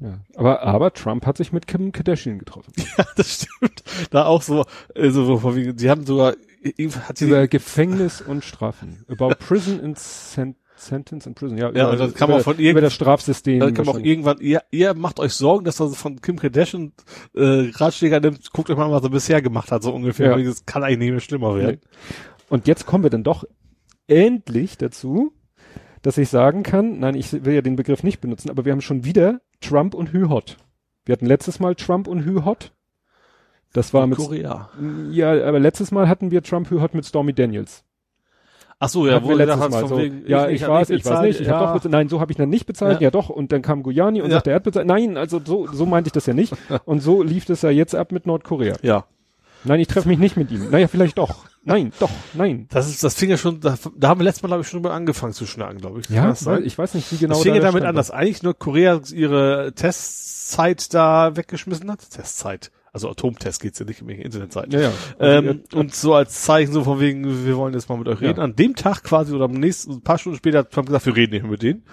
ja. 0.00 0.18
Aber 0.36 0.62
aber 0.62 0.92
Trump 0.92 1.26
hat 1.26 1.36
sich 1.36 1.52
mit 1.52 1.66
Kim 1.66 1.92
Kardashian 1.92 2.38
getroffen. 2.38 2.72
Ja, 2.96 3.04
das 3.16 3.34
stimmt. 3.42 3.82
Da 4.10 4.26
auch 4.26 4.42
so, 4.42 4.64
so 4.96 5.38
von 5.38 5.56
wegen, 5.56 5.76
sie 5.76 5.90
haben 5.90 6.06
sogar, 6.06 6.34
hat 7.08 7.18
sie 7.18 7.26
Über 7.26 7.48
Gefängnis 7.48 8.20
und 8.20 8.44
Strafen. 8.44 9.04
About 9.08 9.34
prison 9.40 9.80
and 9.82 9.98
sen 9.98 10.54
sentence 10.80 11.26
and 11.26 11.36
prison. 11.36 11.58
Ja, 11.58 11.66
Ja, 11.66 11.70
über, 11.70 11.90
und 11.92 11.98
das 12.00 12.14
kann 12.14 12.28
über, 12.28 12.36
man 12.36 12.44
von 12.44 12.54
über 12.54 12.62
irgend- 12.62 12.82
das 12.84 12.94
Strafsystem. 12.94 13.60
Dann 13.60 13.74
kann 13.74 13.86
man 13.86 13.96
auch 13.96 14.00
irgendwann, 14.00 14.38
ihr, 14.40 14.62
ihr 14.70 14.94
macht 14.94 15.20
euch 15.20 15.32
Sorgen, 15.34 15.64
dass 15.64 15.80
er 15.80 15.90
von 15.90 16.20
Kim 16.20 16.38
Kardashian 16.38 16.92
äh, 17.34 17.70
Ratschläge 17.74 18.20
nimmt, 18.20 18.50
guckt 18.52 18.70
euch 18.70 18.76
mal, 18.76 18.90
was 18.90 19.02
er 19.02 19.10
bisher 19.10 19.42
gemacht 19.42 19.70
hat, 19.72 19.82
so 19.82 19.92
ungefähr. 19.94 20.38
Ja. 20.38 20.44
Das 20.44 20.64
kann 20.66 20.82
eigentlich 20.82 20.98
nicht 20.98 21.10
mehr 21.10 21.20
schlimmer 21.20 21.56
werden. 21.56 21.80
Und 22.48 22.66
jetzt 22.66 22.86
kommen 22.86 23.04
wir 23.04 23.10
dann 23.10 23.22
doch 23.24 23.44
endlich 24.06 24.76
dazu, 24.78 25.32
dass 26.02 26.18
ich 26.18 26.28
sagen 26.28 26.62
kann, 26.62 26.98
nein, 26.98 27.14
ich 27.14 27.44
will 27.44 27.54
ja 27.54 27.62
den 27.62 27.76
Begriff 27.76 28.02
nicht 28.02 28.20
benutzen, 28.20 28.50
aber 28.50 28.64
wir 28.64 28.72
haben 28.72 28.80
schon 28.80 29.04
wieder 29.04 29.40
Trump 29.60 29.94
und 29.94 30.12
Hü-Hot. 30.12 30.56
Wir 31.04 31.12
hatten 31.12 31.26
letztes 31.26 31.60
Mal 31.60 31.74
Trump 31.74 32.08
und 32.08 32.24
Hü-Hot. 32.24 32.72
Das 33.72 33.94
war 33.94 34.06
mit, 34.08 34.18
Korea. 34.18 34.68
ja, 35.10 35.30
aber 35.46 35.60
letztes 35.60 35.92
Mal 35.92 36.08
hatten 36.08 36.30
wir 36.32 36.42
Trump 36.42 36.70
Hü-Hot 36.70 36.94
mit 36.94 37.04
Stormy 37.06 37.32
Daniels. 37.32 37.84
Ach 38.82 38.88
so, 38.88 39.06
ja, 39.06 39.22
wo 39.22 39.32
letztes 39.32 39.58
Mal 39.58 39.86
so. 39.86 39.98
wegen, 39.98 40.22
ja, 40.26 40.48
ich, 40.48 40.62
hab 40.62 40.70
weiß, 40.70 40.88
ich 40.88 41.04
weiß 41.04 41.20
nicht, 41.20 41.40
ich 41.40 41.46
ja. 41.46 41.52
habe 41.52 41.66
doch 41.66 41.72
bezahlt. 41.74 41.92
Nein, 41.92 42.08
so 42.08 42.18
habe 42.18 42.32
ich 42.32 42.38
dann 42.38 42.48
nicht 42.48 42.64
bezahlt. 42.64 42.94
Ja. 43.00 43.08
Ja, 43.08 43.10
doch. 43.10 43.28
Und 43.28 43.52
dann 43.52 43.60
kam 43.60 43.82
Guyani 43.82 44.22
und 44.22 44.30
Ja. 44.30 44.36
sagte, 44.36 44.50
er 44.50 44.56
hat 44.56 44.62
bezahlt. 44.64 44.86
Nein, 44.86 45.18
also 45.18 45.38
so, 45.44 45.66
so 45.70 45.84
meinte 45.84 46.08
ich 46.08 46.12
das 46.12 46.24
ja 46.24 46.32
nicht. 46.32 46.54
Und 46.86 47.00
so 47.00 47.22
lief 47.22 47.44
das 47.44 47.60
ja 47.60 47.68
jetzt 47.68 47.94
ab 47.94 48.10
mit 48.10 48.26
Nordkorea. 48.26 48.76
Ja. 48.80 49.04
Nein, 49.64 49.80
ich 49.80 49.88
treffe 49.88 50.08
mich 50.08 50.18
nicht 50.18 50.38
mit 50.38 50.50
ihm. 50.50 50.70
Naja, 50.70 50.88
vielleicht 50.88 51.18
doch. 51.18 51.44
Nein, 51.62 51.92
doch, 52.00 52.08
nein. 52.32 52.66
Das 52.70 52.88
ist, 52.88 53.04
das 53.04 53.14
fing 53.14 53.28
ja 53.28 53.36
schon, 53.36 53.60
da, 53.60 53.76
da 53.94 54.08
haben 54.08 54.20
wir 54.20 54.24
letztes 54.24 54.42
Mal, 54.42 54.48
glaube 54.48 54.62
ich, 54.62 54.68
schon 54.68 54.80
mal 54.80 54.92
angefangen 54.92 55.34
zu 55.34 55.44
schnacken, 55.44 55.78
glaube 55.78 56.00
ich. 56.00 56.08
Ja, 56.08 56.34
weil 56.46 56.64
ich 56.64 56.78
weiß 56.78 56.94
nicht, 56.94 57.12
wie 57.12 57.18
genau 57.18 57.34
das 57.34 57.42
fing 57.42 57.54
ja 57.54 57.60
da 57.60 57.66
damit 57.66 57.84
an, 57.84 57.94
dass 57.94 58.10
eigentlich 58.10 58.42
nur 58.42 58.58
Korea 58.58 58.98
ihre 59.12 59.74
Testzeit 59.74 60.94
da 60.94 61.36
weggeschmissen 61.36 61.90
hat. 61.90 62.08
Testzeit. 62.08 62.70
Also 62.92 63.08
Atomtest 63.08 63.60
geht's 63.60 63.78
ja 63.78 63.86
nicht 63.86 64.02
um 64.02 64.08
Internetzeit. 64.08 64.72
Ja, 64.72 64.80
ja. 64.80 64.92
Ähm, 65.20 65.62
und 65.74 65.94
so 65.94 66.14
als 66.14 66.42
Zeichen 66.42 66.72
so 66.72 66.84
von 66.84 67.00
wegen, 67.00 67.46
wir 67.46 67.56
wollen 67.56 67.74
jetzt 67.74 67.88
mal 67.88 67.96
mit 67.98 68.08
euch 68.08 68.20
reden. 68.20 68.38
Ja. 68.38 68.44
An 68.44 68.56
dem 68.56 68.74
Tag 68.74 69.04
quasi 69.04 69.32
oder 69.32 69.44
am 69.44 69.52
nächsten, 69.52 69.92
ein 69.92 70.02
paar 70.02 70.18
Stunden 70.18 70.38
später 70.38 70.58
hat 70.58 70.72
Trump 70.72 70.88
gesagt, 70.88 71.06
wir 71.06 71.16
reden 71.16 71.32
nicht 71.32 71.42
mehr 71.42 71.52
mit 71.52 71.62
denen. 71.62 71.84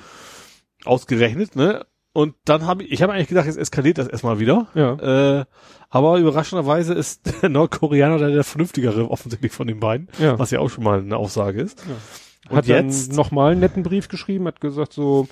Ausgerechnet, 0.86 1.56
ne? 1.56 1.86
Und 2.14 2.34
dann 2.46 2.66
habe 2.66 2.84
ich, 2.84 2.94
ich 2.94 3.04
habe 3.04 3.14
eigentlich 3.14 3.28
gedacht, 3.28 3.46
jetzt 3.46 3.60
eskaliert 3.60 4.00
das 4.00 4.08
erstmal 4.08 4.40
wieder. 4.40 4.68
ja, 4.74 5.40
Äh, 5.42 5.46
aber 5.90 6.18
überraschenderweise 6.18 6.94
ist 6.96 7.42
der 7.44 7.50
Nordkoreaner 7.50 8.18
der, 8.18 8.30
der 8.30 8.44
vernünftigere 8.44 9.10
offensichtlich 9.10 9.52
von 9.52 9.68
den 9.68 9.80
beiden, 9.80 10.10
ja. 10.18 10.38
was 10.40 10.50
ja 10.52 10.60
auch 10.60 10.70
schon 10.70 10.84
mal 10.84 11.00
eine 11.00 11.16
Aussage 11.16 11.62
ist. 11.62 11.84
Und 12.50 12.58
hat 12.58 12.66
jetzt? 12.66 13.14
nochmal 13.14 13.52
einen 13.52 13.60
netten 13.60 13.84
Brief 13.84 14.08
geschrieben, 14.08 14.48
hat 14.48 14.62
gesagt 14.62 14.94
so, 14.94 15.28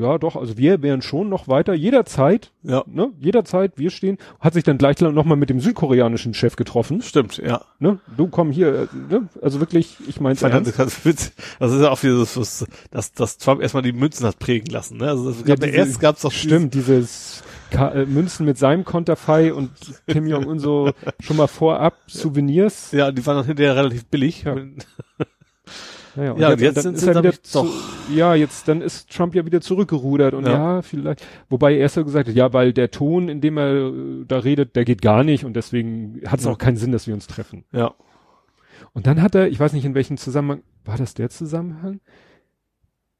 ja 0.00 0.18
doch, 0.18 0.36
also 0.36 0.56
wir 0.58 0.82
wären 0.82 1.02
schon 1.02 1.28
noch 1.28 1.46
weiter, 1.48 1.74
jederzeit, 1.74 2.50
Ja, 2.62 2.82
ne, 2.86 3.10
jederzeit, 3.20 3.72
wir 3.76 3.90
stehen, 3.90 4.18
hat 4.40 4.54
sich 4.54 4.64
dann 4.64 4.78
gleich 4.78 5.00
nochmal 5.00 5.36
mit 5.36 5.50
dem 5.50 5.60
südkoreanischen 5.60 6.34
Chef 6.34 6.56
getroffen, 6.56 7.02
stimmt, 7.02 7.38
ja. 7.38 7.62
ne, 7.78 7.98
du 8.16 8.26
komm 8.28 8.50
hier, 8.50 8.82
äh, 8.82 8.86
ne, 9.12 9.28
also 9.42 9.60
wirklich, 9.60 9.96
ich 10.08 10.20
mein's 10.20 10.40
Fand 10.40 10.54
ernst. 10.54 10.78
Das, 10.78 11.02
das, 11.02 11.32
das 11.58 11.72
ist 11.72 11.80
ja 11.82 11.90
auch 11.90 12.00
dieses, 12.00 12.36
was, 12.36 12.66
dass, 12.90 13.12
dass 13.12 13.38
Trump 13.38 13.62
erstmal 13.62 13.82
die 13.82 13.92
Münzen 13.92 14.26
hat 14.26 14.38
prägen 14.38 14.70
lassen. 14.72 14.96
Ne? 14.98 15.08
Also 15.08 15.30
das 15.30 15.40
Ja, 15.40 15.54
gab, 15.54 15.60
diese- 15.60 15.76
erst 15.76 16.00
gab's 16.00 16.22
doch 16.22 16.32
Stimmt, 16.32 16.74
dieses 16.74 17.42
Ka 17.70 17.90
äh, 17.92 18.04
Münzen 18.06 18.46
mit 18.46 18.58
seinem 18.58 18.84
Konterfei 18.84 19.54
und 19.54 19.70
Kim 20.08 20.26
Jong-un 20.26 20.58
so 20.58 20.90
schon 21.20 21.36
mal 21.36 21.46
vorab 21.46 21.94
Souvenirs. 22.08 22.90
Ja, 22.92 23.12
die 23.12 23.24
waren 23.26 23.36
dann 23.36 23.46
hinterher 23.46 23.76
relativ 23.76 24.06
billig. 24.06 24.42
Ja. 24.44 24.56
Ja, 26.16 26.36
Ja, 26.36 26.50
jetzt 26.54 26.76
dann 26.76 26.82
sind 26.82 26.94
ist 26.96 27.00
sie, 27.02 27.08
er 27.10 27.16
wieder 27.16 27.28
ich, 27.30 27.42
zu, 27.42 27.58
doch- 27.62 28.10
ja, 28.14 28.34
jetzt 28.34 28.66
dann 28.68 28.80
ist 28.82 29.10
Trump 29.10 29.34
ja 29.34 29.46
wieder 29.46 29.60
zurückgerudert 29.60 30.34
und 30.34 30.44
Ja. 30.46 30.52
ja, 30.76 30.82
vielleicht, 30.82 31.26
wobei 31.48 31.72
er 31.74 31.78
erst 31.80 31.94
so 31.94 32.04
gesagt 32.04 32.28
hat, 32.28 32.34
ja, 32.34 32.52
weil 32.52 32.72
der 32.72 32.90
Ton, 32.90 33.28
in 33.28 33.40
dem 33.40 33.56
er 33.58 33.70
äh, 33.88 34.24
da 34.26 34.38
redet, 34.38 34.74
der 34.76 34.84
geht 34.84 35.02
gar 35.02 35.22
nicht 35.24 35.44
und 35.44 35.54
deswegen 35.54 36.20
hat 36.26 36.40
es 36.40 36.46
Ja. 36.46 36.52
auch 36.52 36.58
keinen 36.58 36.76
Sinn, 36.76 36.92
dass 36.92 37.06
wir 37.06 37.14
uns 37.14 37.26
treffen. 37.26 37.64
Ja. 37.72 37.94
Und 38.92 39.06
dann 39.06 39.22
hat 39.22 39.34
er, 39.34 39.48
ich 39.48 39.60
weiß 39.60 39.72
nicht 39.72 39.84
in 39.84 39.94
welchem 39.94 40.16
Zusammenhang, 40.16 40.62
war 40.84 40.96
das 40.96 41.14
der 41.14 41.30
Zusammenhang? 41.30 42.00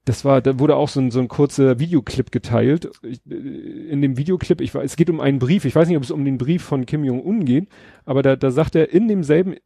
Das 0.07 0.25
war, 0.25 0.41
da 0.41 0.59
wurde 0.59 0.77
auch 0.77 0.89
so 0.89 0.99
ein, 0.99 1.11
so 1.11 1.21
ein 1.21 1.29
kurzer 1.29 1.79
Videoclip 1.79 2.33
geteilt. 2.33 2.91
Ich, 3.03 3.21
äh, 3.31 3.35
in 3.35 4.01
dem 4.03 4.17
Videoclip, 4.17 4.61
ich 4.63 4.75
weiß, 4.75 4.85
es 4.85 4.97
geht 4.97 5.11
um 5.11 5.21
einen 5.21 5.39
Brief. 5.39 5.65
Ich 5.67 5.77
weiß 5.77 5.87
nicht, 5.87 5.97
ob 5.99 6.03
es 6.03 6.11
um 6.11 6.25
den 6.25 6.39
Brief 6.39 6.63
von 6.65 6.87
Kim 6.87 7.05
Jong-un 7.05 7.45
geht, 7.45 7.69
aber 8.07 8.23
da, 8.23 8.35
da 8.35 8.51
sagt 8.51 8.75
er 8.75 8.91
in 8.93 9.07
demselben, 9.09 9.57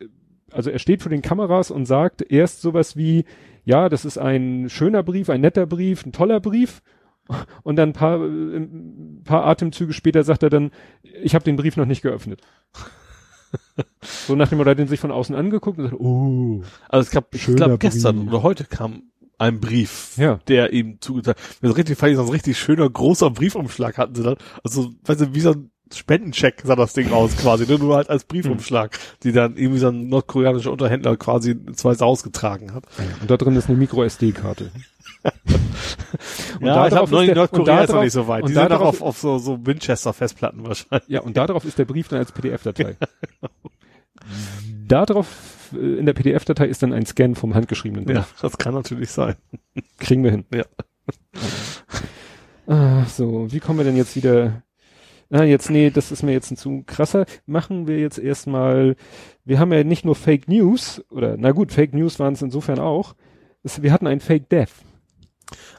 also 0.55 0.71
er 0.71 0.79
steht 0.79 1.03
vor 1.03 1.11
den 1.11 1.23
Kameras 1.23 1.71
und 1.71 1.87
sagt 1.87 2.23
erst 2.23 2.63
sowas 2.63 2.97
wie, 2.97 3.25
ja, 3.65 3.89
das 3.89 4.05
ist 4.05 4.19
ein 4.19 4.69
schöner 4.69 5.03
Brief, 5.03 5.31
ein 5.31 5.41
netter 5.41 5.67
Brief, 5.67 6.05
ein 6.07 6.13
toller 6.13 6.41
Brief. 6.41 6.83
Und 7.63 7.77
dann 7.77 7.91
ein 7.91 7.93
paar, 7.95 8.21
äh, 8.21 8.57
ein 8.57 9.23
paar 9.25 9.47
Atemzüge 9.47 9.95
später 9.95 10.25
sagt 10.25 10.43
er 10.43 10.51
dann, 10.51 10.73
ich 11.03 11.35
habe 11.35 11.43
den 11.45 11.57
Brief 11.57 11.77
noch 11.79 11.87
nicht 11.87 12.03
geöffnet. 12.03 12.43
so 14.03 14.35
nach 14.37 14.49
dem 14.49 14.59
Motto, 14.59 14.71
er 14.71 14.75
den 14.75 14.89
sich 14.89 15.01
von 15.01 15.11
außen 15.11 15.35
angeguckt 15.35 15.79
und 15.79 15.85
sagt, 15.85 16.01
oh. 16.01 16.63
Also 16.89 17.07
es 17.07 17.11
gab, 17.11 17.35
ich 17.35 17.47
glaube 17.47 17.79
gestern 17.79 18.17
Brief. 18.17 18.29
oder 18.29 18.43
heute 18.43 18.65
kam 18.65 19.05
ein 19.39 19.61
Brief, 19.61 20.17
Ja. 20.17 20.39
der 20.49 20.73
ihm 20.73 21.01
zugeteilt. 21.01 21.39
Mir 21.61 21.69
so 21.69 21.75
richtig 21.75 21.99
fand 21.99 22.11
ich 22.13 22.17
so 22.17 22.25
ein 22.25 22.29
richtig 22.29 22.59
schöner 22.59 22.89
großer 22.89 23.31
Briefumschlag 23.31 23.99
hatten 23.99 24.15
sie 24.15 24.23
dann. 24.23 24.37
Also, 24.63 24.93
weißt 25.05 25.23
du, 25.23 25.35
wie 25.35 25.41
so 25.41 25.53
ein 25.53 25.71
Spendencheck 25.93 26.63
sah 26.65 26.77
das 26.77 26.93
Ding 26.95 27.13
aus 27.13 27.37
quasi, 27.37 27.67
ne? 27.67 27.79
nur 27.79 27.97
halt 27.97 28.11
als 28.11 28.25
Briefumschlag, 28.25 28.99
die 29.23 29.33
dann 29.33 29.57
irgendwie 29.57 29.79
so 29.79 29.89
ein 29.89 30.09
nordkoreanischer 30.09 30.73
Unterhändler 30.73 31.17
quasi 31.17 31.53
ins 31.53 31.85
Weiße 31.85 32.05
Haus 32.05 32.23
getragen 32.23 32.75
hat. 32.75 32.85
Und 33.21 33.31
da 33.31 33.37
drin 33.37 33.55
ist 33.57 33.69
eine 33.69 33.77
Micro-SD-Karte. 33.79 34.71
Und 36.61 36.67
ja, 36.67 36.87
ich 36.87 36.93
der- 36.93 37.35
Nordkorea 37.35 37.83
ist 37.83 37.93
noch 37.93 38.03
nicht 38.03 38.13
so 38.13 38.29
weit. 38.29 38.43
und 38.43 38.49
Die 38.51 38.55
sind 38.55 38.69
noch 38.71 38.81
auf, 38.81 39.03
auf 39.03 39.19
so, 39.19 39.39
so 39.39 39.65
Winchester-Festplatten 39.67 40.67
wahrscheinlich. 40.67 41.09
Ja, 41.09 41.21
und 41.21 41.37
darauf 41.37 41.65
ist 41.65 41.79
der 41.79 41.85
Brief 41.87 42.09
dann 42.09 42.19
als 42.19 42.31
PDF-Datei. 42.33 42.97
darauf, 44.89 45.27
äh, 45.73 45.99
in 45.99 46.07
der 46.07 46.13
PDF-Datei 46.13 46.67
ist 46.67 46.83
dann 46.83 46.93
ein 46.93 47.07
Scan 47.07 47.35
vom 47.35 47.55
handgeschriebenen 47.55 48.05
Brief. 48.05 48.17
Ja, 48.17 48.27
das 48.43 48.59
kann 48.59 48.75
natürlich 48.75 49.11
sein. 49.11 49.35
Kriegen 49.99 50.25
wir 50.25 50.31
hin. 50.31 50.45
Ja. 50.53 50.65
Ah, 52.67 53.05
so, 53.07 53.51
wie 53.53 53.61
kommen 53.61 53.79
wir 53.79 53.85
denn 53.85 53.97
jetzt 53.97 54.17
wieder? 54.17 54.63
Ah, 55.31 55.43
jetzt, 55.43 55.71
nee, 55.71 55.91
das 55.91 56.13
ist 56.13 56.23
mir 56.23 56.33
jetzt 56.33 56.51
ein 56.51 56.57
zu 56.57 56.83
krasser. 56.87 57.27
Machen 57.47 57.87
wir 57.87 57.99
jetzt 57.99 58.19
erstmal, 58.19 58.97
wir 59.45 59.59
haben 59.59 59.73
ja 59.73 59.83
nicht 59.85 60.05
nur 60.05 60.15
Fake 60.15 60.49
News, 60.49 61.03
oder, 61.11 61.37
na 61.39 61.51
gut, 61.53 61.73
Fake 61.73 61.95
News 61.95 62.19
waren 62.19 62.35
es 62.35 62.43
insofern 62.43 62.79
auch. 62.79 63.15
Es, 63.63 63.83
wir 63.83 63.93
hatten 63.93 64.07
ein 64.07 64.21
Fake 64.21 64.49
Death. 64.49 64.71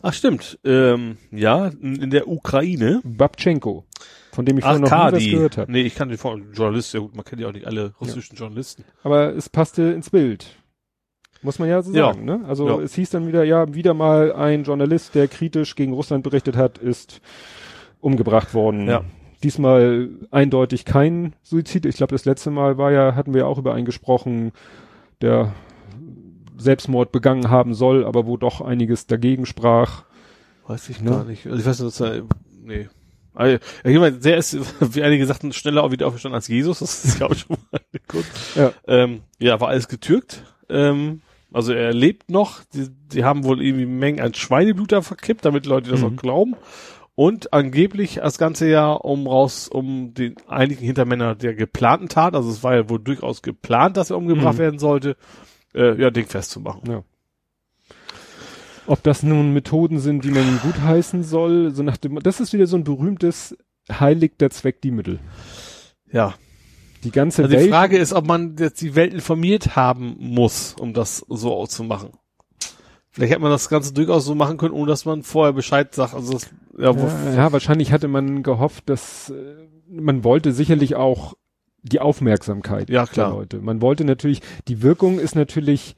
Ach 0.01 0.13
stimmt, 0.13 0.59
ähm, 0.63 1.17
ja, 1.31 1.67
in 1.67 2.09
der 2.09 2.27
Ukraine. 2.27 3.01
Babchenko, 3.03 3.85
von 4.31 4.45
dem 4.45 4.57
ich 4.57 4.63
vorher 4.63 4.79
noch 4.79 4.89
nie 4.89 5.11
was 5.17 5.23
gehört 5.23 5.57
habe. 5.57 5.71
Nee, 5.71 5.81
ich 5.81 5.95
kann 5.95 6.09
den 6.09 6.17
vor 6.17 6.37
Journalist, 6.53 6.93
ja 6.93 6.99
gut, 6.99 7.15
man 7.15 7.25
kennt 7.25 7.41
ja 7.41 7.47
auch 7.47 7.53
nicht 7.53 7.65
alle 7.67 7.93
russischen 7.99 8.35
Journalisten. 8.35 8.83
Aber 9.03 9.35
es 9.35 9.49
passte 9.49 9.83
ins 9.91 10.09
Bild. 10.09 10.47
Muss 11.41 11.59
man 11.59 11.69
ja 11.69 11.81
so 11.81 11.93
Ja. 11.93 12.07
sagen, 12.13 12.25
ne? 12.25 12.43
Also 12.47 12.67
Ja. 12.67 12.79
es 12.81 12.95
hieß 12.95 13.11
dann 13.11 13.27
wieder, 13.27 13.43
ja, 13.43 13.73
wieder 13.73 13.93
mal 13.93 14.33
ein 14.33 14.63
Journalist, 14.63 15.13
der 15.15 15.27
kritisch 15.27 15.75
gegen 15.75 15.93
Russland 15.93 16.23
berichtet 16.23 16.55
hat, 16.55 16.77
ist 16.77 17.21
umgebracht 17.99 18.53
worden. 18.53 18.87
Ja. 18.87 19.03
Diesmal 19.45 20.09
eindeutig 20.31 20.85
kein 20.85 21.35
Suizid. 21.43 21.85
Ich 21.85 21.97
glaube, 21.97 22.15
das 22.15 22.25
letzte 22.25 22.49
Mal 22.49 22.79
war 22.79 22.91
ja, 22.91 23.13
hatten 23.13 23.35
wir 23.35 23.41
ja 23.41 23.45
auch 23.47 23.59
über 23.59 23.75
einen 23.75 23.85
gesprochen, 23.85 24.53
der 25.21 25.53
Selbstmord 26.57 27.11
begangen 27.11 27.51
haben 27.51 27.75
soll, 27.75 28.05
aber 28.05 28.25
wo 28.25 28.37
doch 28.37 28.61
einiges 28.61 29.05
dagegen 29.05 29.45
sprach. 29.45 30.03
Weiß 30.65 30.89
ich 30.89 30.99
Ne? 30.99 31.11
gar 31.11 31.25
nicht. 31.25 31.45
Also 31.45 31.59
ich 31.59 31.65
weiß 31.67 31.79
nicht, 31.81 32.01
er, 32.01 32.23
nee. 32.63 32.89
Also, 33.35 33.59
ja, 33.83 33.91
jemand, 33.91 34.25
der 34.25 34.37
ist, 34.37 34.57
wie 34.95 35.03
einige 35.03 35.27
sagten, 35.27 35.53
schneller 35.53 35.83
auch 35.83 35.91
wieder 35.91 36.07
aufgestanden 36.07 36.35
als 36.35 36.47
Jesus. 36.47 36.79
Das 36.79 37.05
ist 37.05 37.19
ja 37.19 37.27
auch 37.27 37.35
schon 37.35 37.55
mal 37.71 37.81
Kunst. 38.07 38.31
Ja. 38.55 38.71
Ähm, 38.87 39.21
ja, 39.37 39.59
war 39.61 39.67
alles 39.67 39.87
getürkt. 39.87 40.41
Ähm, 40.69 41.21
also 41.53 41.71
er 41.71 41.93
lebt 41.93 42.31
noch. 42.31 42.63
Die, 42.73 42.87
die 43.13 43.23
haben 43.23 43.43
wohl 43.43 43.61
irgendwie 43.61 43.85
Mengen 43.85 44.21
an 44.21 44.33
Schweineblut 44.33 44.91
da 44.91 45.03
verkippt, 45.03 45.45
damit 45.45 45.67
Leute 45.67 45.91
das 45.91 45.99
Mhm. 46.01 46.05
auch 46.07 46.15
glauben. 46.15 46.55
Und 47.15 47.53
angeblich 47.53 48.15
das 48.15 48.37
ganze 48.37 48.67
Jahr 48.67 49.05
um 49.05 49.25
raus, 49.27 49.69
um 49.69 50.13
den 50.13 50.35
einigen 50.47 50.83
Hintermänner 50.83 51.33
der 51.33 51.53
geplanten 51.53 52.09
Tat, 52.09 52.35
also 52.35 52.49
es 52.49 52.61
war 52.61 52.75
ja 52.75 52.89
wohl 52.89 52.99
durchaus 52.99 53.41
geplant, 53.41 53.95
dass 53.95 54.09
er 54.09 54.17
umgebracht 54.17 54.55
Mhm. 54.55 54.59
werden 54.59 54.79
sollte, 54.79 55.15
äh, 55.73 55.99
ja, 56.01 56.09
Ding 56.09 56.25
festzumachen. 56.27 56.81
Ja. 56.91 57.03
Ob 58.87 59.01
das 59.01 59.23
nun 59.23 59.53
Methoden 59.53 59.99
sind, 59.99 60.25
die 60.25 60.29
man 60.31 60.59
gutheißen 60.61 61.23
soll, 61.23 61.71
so 61.71 61.83
nach 61.83 61.97
dem, 61.97 62.19
das 62.19 62.39
ist 62.39 62.53
wieder 62.53 62.67
so 62.67 62.75
ein 62.77 62.83
berühmtes 62.83 63.57
heiligt 63.89 64.41
der 64.41 64.49
Zweck 64.51 64.81
die 64.81 64.91
Mittel. 64.91 65.19
Ja. 66.11 66.35
Die 67.03 67.11
ganze 67.11 67.43
Also 67.43 67.55
die 67.55 67.61
Welt. 67.61 67.71
Frage 67.71 67.97
ist, 67.97 68.13
ob 68.13 68.27
man 68.27 68.55
jetzt 68.59 68.81
die 68.81 68.95
Welt 68.95 69.13
informiert 69.13 69.75
haben 69.75 70.15
muss, 70.19 70.75
um 70.79 70.93
das 70.93 71.19
so 71.29 71.53
auszumachen. 71.53 72.09
Vielleicht 73.15 73.31
hätte 73.31 73.41
man 73.41 73.51
das 73.51 73.69
Ganze 73.69 73.93
durchaus 73.93 74.25
so 74.25 74.35
machen 74.35 74.57
können, 74.57 74.73
ohne 74.73 74.87
dass 74.87 75.05
man 75.05 75.23
vorher 75.23 75.53
Bescheid 75.53 75.95
sagt. 75.95 76.13
Also 76.13 76.33
das, 76.33 76.49
ja, 76.77 76.91
ja, 76.91 77.33
ja, 77.33 77.51
wahrscheinlich 77.53 77.93
hatte 77.93 78.09
man 78.09 78.43
gehofft, 78.43 78.89
dass 78.89 79.29
äh, 79.29 79.55
man 79.89 80.25
wollte 80.25 80.51
sicherlich 80.51 80.95
auch 80.95 81.33
die 81.81 82.01
Aufmerksamkeit 82.01 82.89
Ja, 82.89 83.05
klar. 83.05 83.29
der 83.29 83.37
Leute. 83.37 83.57
Man 83.61 83.81
wollte 83.81 84.03
natürlich, 84.03 84.41
die 84.67 84.81
Wirkung 84.81 85.17
ist 85.19 85.33
natürlich, 85.35 85.95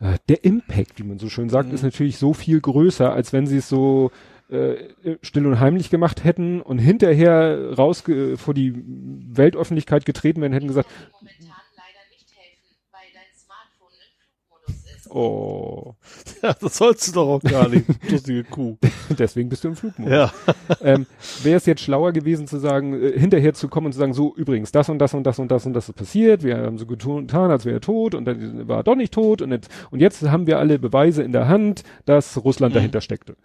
äh, 0.00 0.16
der 0.28 0.44
Impact, 0.44 1.00
wie 1.00 1.02
man 1.02 1.18
so 1.18 1.28
schön 1.28 1.48
sagt, 1.48 1.70
Mhm. 1.70 1.74
ist 1.74 1.82
natürlich 1.82 2.18
so 2.18 2.32
viel 2.34 2.60
größer, 2.60 3.12
als 3.12 3.32
wenn 3.32 3.46
sie 3.48 3.56
es 3.56 3.68
so 3.68 4.12
äh, 4.50 4.76
still 5.20 5.44
und 5.46 5.58
heimlich 5.60 5.90
gemacht 5.90 6.24
hätten 6.24 6.62
und 6.62 6.78
hinterher 6.78 7.72
raus 7.76 8.02
vor 8.36 8.54
die 8.54 8.72
Weltöffentlichkeit 8.86 10.06
getreten 10.06 10.40
wären, 10.40 10.52
hätten 10.54 10.68
gesagt, 10.68 10.88
momentan 11.12 11.48
leider 11.76 12.04
nicht 12.10 12.28
helfen, 12.34 12.76
weil 12.90 13.00
dein 13.12 13.28
Smartphone 13.36 13.92
im 14.00 14.12
Flugmodus 14.16 14.96
ist. 14.96 14.97
Oh, 15.10 15.94
ja, 16.42 16.54
das 16.60 16.78
sollst 16.78 17.08
du 17.08 17.12
doch 17.12 17.28
auch 17.28 17.40
gar 17.42 17.68
nicht, 17.68 17.86
lustige 18.10 18.44
Kuh. 18.44 18.76
deswegen 19.18 19.48
bist 19.48 19.64
du 19.64 19.68
im 19.68 19.76
Flugmodus. 19.76 20.12
Ja, 20.12 20.32
ähm, 20.82 21.06
Wäre 21.42 21.56
es 21.56 21.66
jetzt 21.66 21.82
schlauer 21.82 22.12
gewesen 22.12 22.46
zu 22.46 22.58
sagen, 22.58 22.94
äh, 23.00 23.18
hinterher 23.18 23.54
zu 23.54 23.68
kommen 23.68 23.86
und 23.86 23.92
zu 23.92 23.98
sagen, 23.98 24.14
so 24.14 24.34
übrigens, 24.34 24.72
das 24.72 24.88
und 24.88 24.98
das 24.98 25.14
und 25.14 25.24
das 25.24 25.38
und 25.38 25.50
das 25.50 25.66
und 25.66 25.72
das 25.74 25.88
ist 25.88 25.94
passiert, 25.94 26.42
wir 26.42 26.58
haben 26.58 26.78
so 26.78 26.86
getan, 26.86 27.50
als 27.50 27.64
wäre 27.64 27.76
er 27.76 27.80
tot 27.80 28.14
und 28.14 28.24
dann 28.24 28.68
war 28.68 28.78
er 28.78 28.84
doch 28.84 28.96
nicht 28.96 29.12
tot 29.14 29.42
und 29.42 29.50
jetzt, 29.50 29.70
und 29.90 30.00
jetzt 30.00 30.22
haben 30.22 30.46
wir 30.46 30.58
alle 30.58 30.78
Beweise 30.78 31.22
in 31.22 31.32
der 31.32 31.48
Hand, 31.48 31.82
dass 32.04 32.42
Russland 32.44 32.72
Mhm. 32.74 32.76
dahinter 32.78 33.00
steckte. 33.00 33.36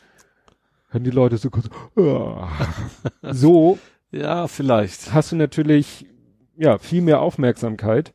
Hätten 0.90 1.06
die 1.06 1.12
Leute 1.12 1.38
so 1.38 1.50
kurz, 1.50 1.70
ah. 1.98 2.48
so 3.32 3.80
ja, 4.12 4.48
vielleicht. 4.48 5.14
hast 5.14 5.32
du 5.32 5.36
natürlich 5.36 6.06
ja 6.56 6.78
viel 6.78 7.02
mehr 7.02 7.20
Aufmerksamkeit. 7.22 8.14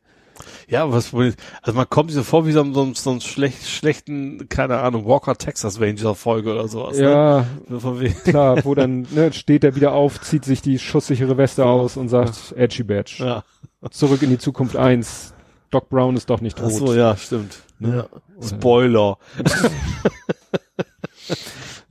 Ja, 0.67 0.83
aber 0.83 0.93
was 0.93 1.13
also 1.13 1.77
man 1.77 1.89
kommt 1.89 2.09
sich 2.11 2.17
so 2.17 2.23
vor 2.23 2.45
wie 2.45 2.51
so, 2.51 2.61
ein- 2.61 2.73
so, 2.73 2.91
so 2.93 3.09
einen 3.11 3.21
schlecht, 3.21 3.67
schlechten, 3.67 4.47
keine 4.49 4.79
Ahnung, 4.79 5.05
Walker 5.05 5.35
Texas 5.35 5.79
Ranger 5.79 6.15
Folge 6.15 6.51
oder 6.53 6.67
sowas. 6.67 6.97
ja, 6.97 7.39
Ne? 7.39 7.45
So 7.69 7.79
von 7.79 7.99
wegen- 7.99 8.15
klar, 8.23 8.63
wo 8.65 8.75
dann 8.75 9.07
ne, 9.11 9.31
steht 9.33 9.63
er 9.63 9.75
wieder 9.75 9.93
auf, 9.93 10.19
zieht 10.21 10.45
sich 10.45 10.61
die 10.61 10.79
schusssichere 10.79 11.37
Weste 11.37 11.65
aus 11.65 11.97
und 11.97 12.09
sagt, 12.09 12.53
Edgy 12.55 12.83
Badge. 12.83 13.15
ja. 13.19 13.43
Zurück 13.91 14.21
in 14.23 14.29
die 14.29 14.37
Zukunft 14.37 14.75
1. 14.75 15.33
Doc 15.71 15.87
Brown 15.89 16.17
ist 16.17 16.29
doch 16.29 16.41
nicht 16.41 16.57
tot. 16.57 16.67
Ach 16.67 16.71
so, 16.71 16.93
ja, 16.93 17.15
stimmt. 17.15 17.59
Ne? 17.79 18.05
Ja. 18.41 18.45
Spoiler. 18.47 19.17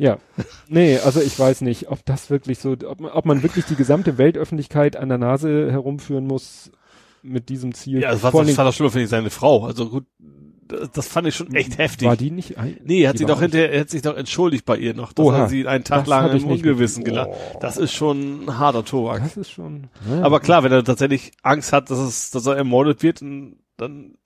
Ja. 0.01 0.19
Nee, 0.69 0.99
also 0.99 1.20
ich 1.20 1.37
weiß 1.39 1.62
nicht, 1.62 1.89
ob 1.91 2.05
das 2.07 2.31
wirklich 2.31 2.61
so, 2.61 2.73
ob, 2.87 3.01
man- 3.01 3.11
ob 3.11 3.25
man 3.25 3.43
wirklich 3.43 3.65
die 3.65 3.75
gesamte 3.75 4.16
Weltöffentlichkeit 4.16 4.97
an 4.97 5.09
der 5.09 5.19
Nase 5.19 5.73
herumführen 5.73 6.27
muss 6.27 6.70
mit 7.23 7.49
diesem 7.49 7.74
Ziel. 7.74 8.01
Ja, 8.01 8.11
das 8.12 8.23
war, 8.23 8.32
das 8.32 8.57
war 8.57 8.65
doch 8.65 8.73
schlimmer, 8.73 8.90
finde 8.90 9.05
ich, 9.05 9.11
seine 9.11 9.31
Frau. 9.31 9.65
Also 9.65 9.89
gut, 9.89 10.07
das, 10.69 10.90
das 10.93 11.09
fand 11.09 11.27
ich 11.27 11.35
schon 11.35 11.55
echt 11.55 11.78
heftig. 11.78 12.07
War 12.07 12.16
die 12.16 12.31
nicht 12.31 12.59
ein, 12.59 12.78
Nee, 12.85 13.03
er 13.03 13.11
hat 13.11 13.19
sie 13.19 13.24
doch 13.24 13.40
hinterher, 13.40 13.73
er 13.73 13.81
hat 13.81 13.90
sich 13.90 14.03
doch 14.03 14.16
entschuldigt 14.16 14.65
bei 14.65 14.77
ihr 14.77 14.95
noch, 14.95 15.12
dass 15.12 15.27
Oha. 15.27 15.39
er 15.39 15.49
sie 15.49 15.66
einen 15.66 15.85
Tag 15.85 16.01
Das 16.01 16.09
lang 16.09 16.31
im 16.36 16.45
Ungewissen 16.47 17.05
gelassen. 17.05 17.32
Oh. 17.35 17.59
Das 17.61 17.77
ist 17.77 17.93
schon 17.93 18.45
ein 18.45 18.59
harter 18.59 18.85
Tobak. 18.85 19.23
Das 19.23 19.36
ist 19.36 19.51
schon. 19.51 19.89
Ja. 20.09 20.23
Aber 20.23 20.40
klar, 20.40 20.62
wenn 20.62 20.73
er 20.73 20.85
tatsächlich 20.85 21.32
Angst 21.43 21.73
hat, 21.73 21.90
dass 21.90 21.99
es, 21.99 22.31
dass 22.31 22.47
er 22.47 22.57
ermordet 22.57 23.03
wird, 23.03 23.20
dann 23.23 23.57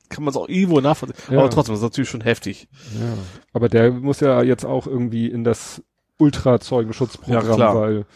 kann 0.08 0.24
man 0.24 0.30
es 0.30 0.36
auch 0.36 0.48
irgendwo 0.48 0.80
nachvollziehen. 0.80 1.16
Ja. 1.30 1.38
Aber 1.38 1.50
trotzdem, 1.50 1.72
das 1.74 1.80
ist 1.80 1.84
natürlich 1.84 2.10
schon 2.10 2.20
heftig. 2.20 2.68
Ja. 3.00 3.14
Aber 3.52 3.68
der 3.68 3.92
muss 3.92 4.20
ja 4.20 4.42
jetzt 4.42 4.64
auch 4.64 4.86
irgendwie 4.86 5.26
in 5.28 5.44
das 5.44 5.82
Ultra-Zeugenschutzprogramm, 6.18 7.58
Ja, 7.58 7.74
weil 7.74 8.06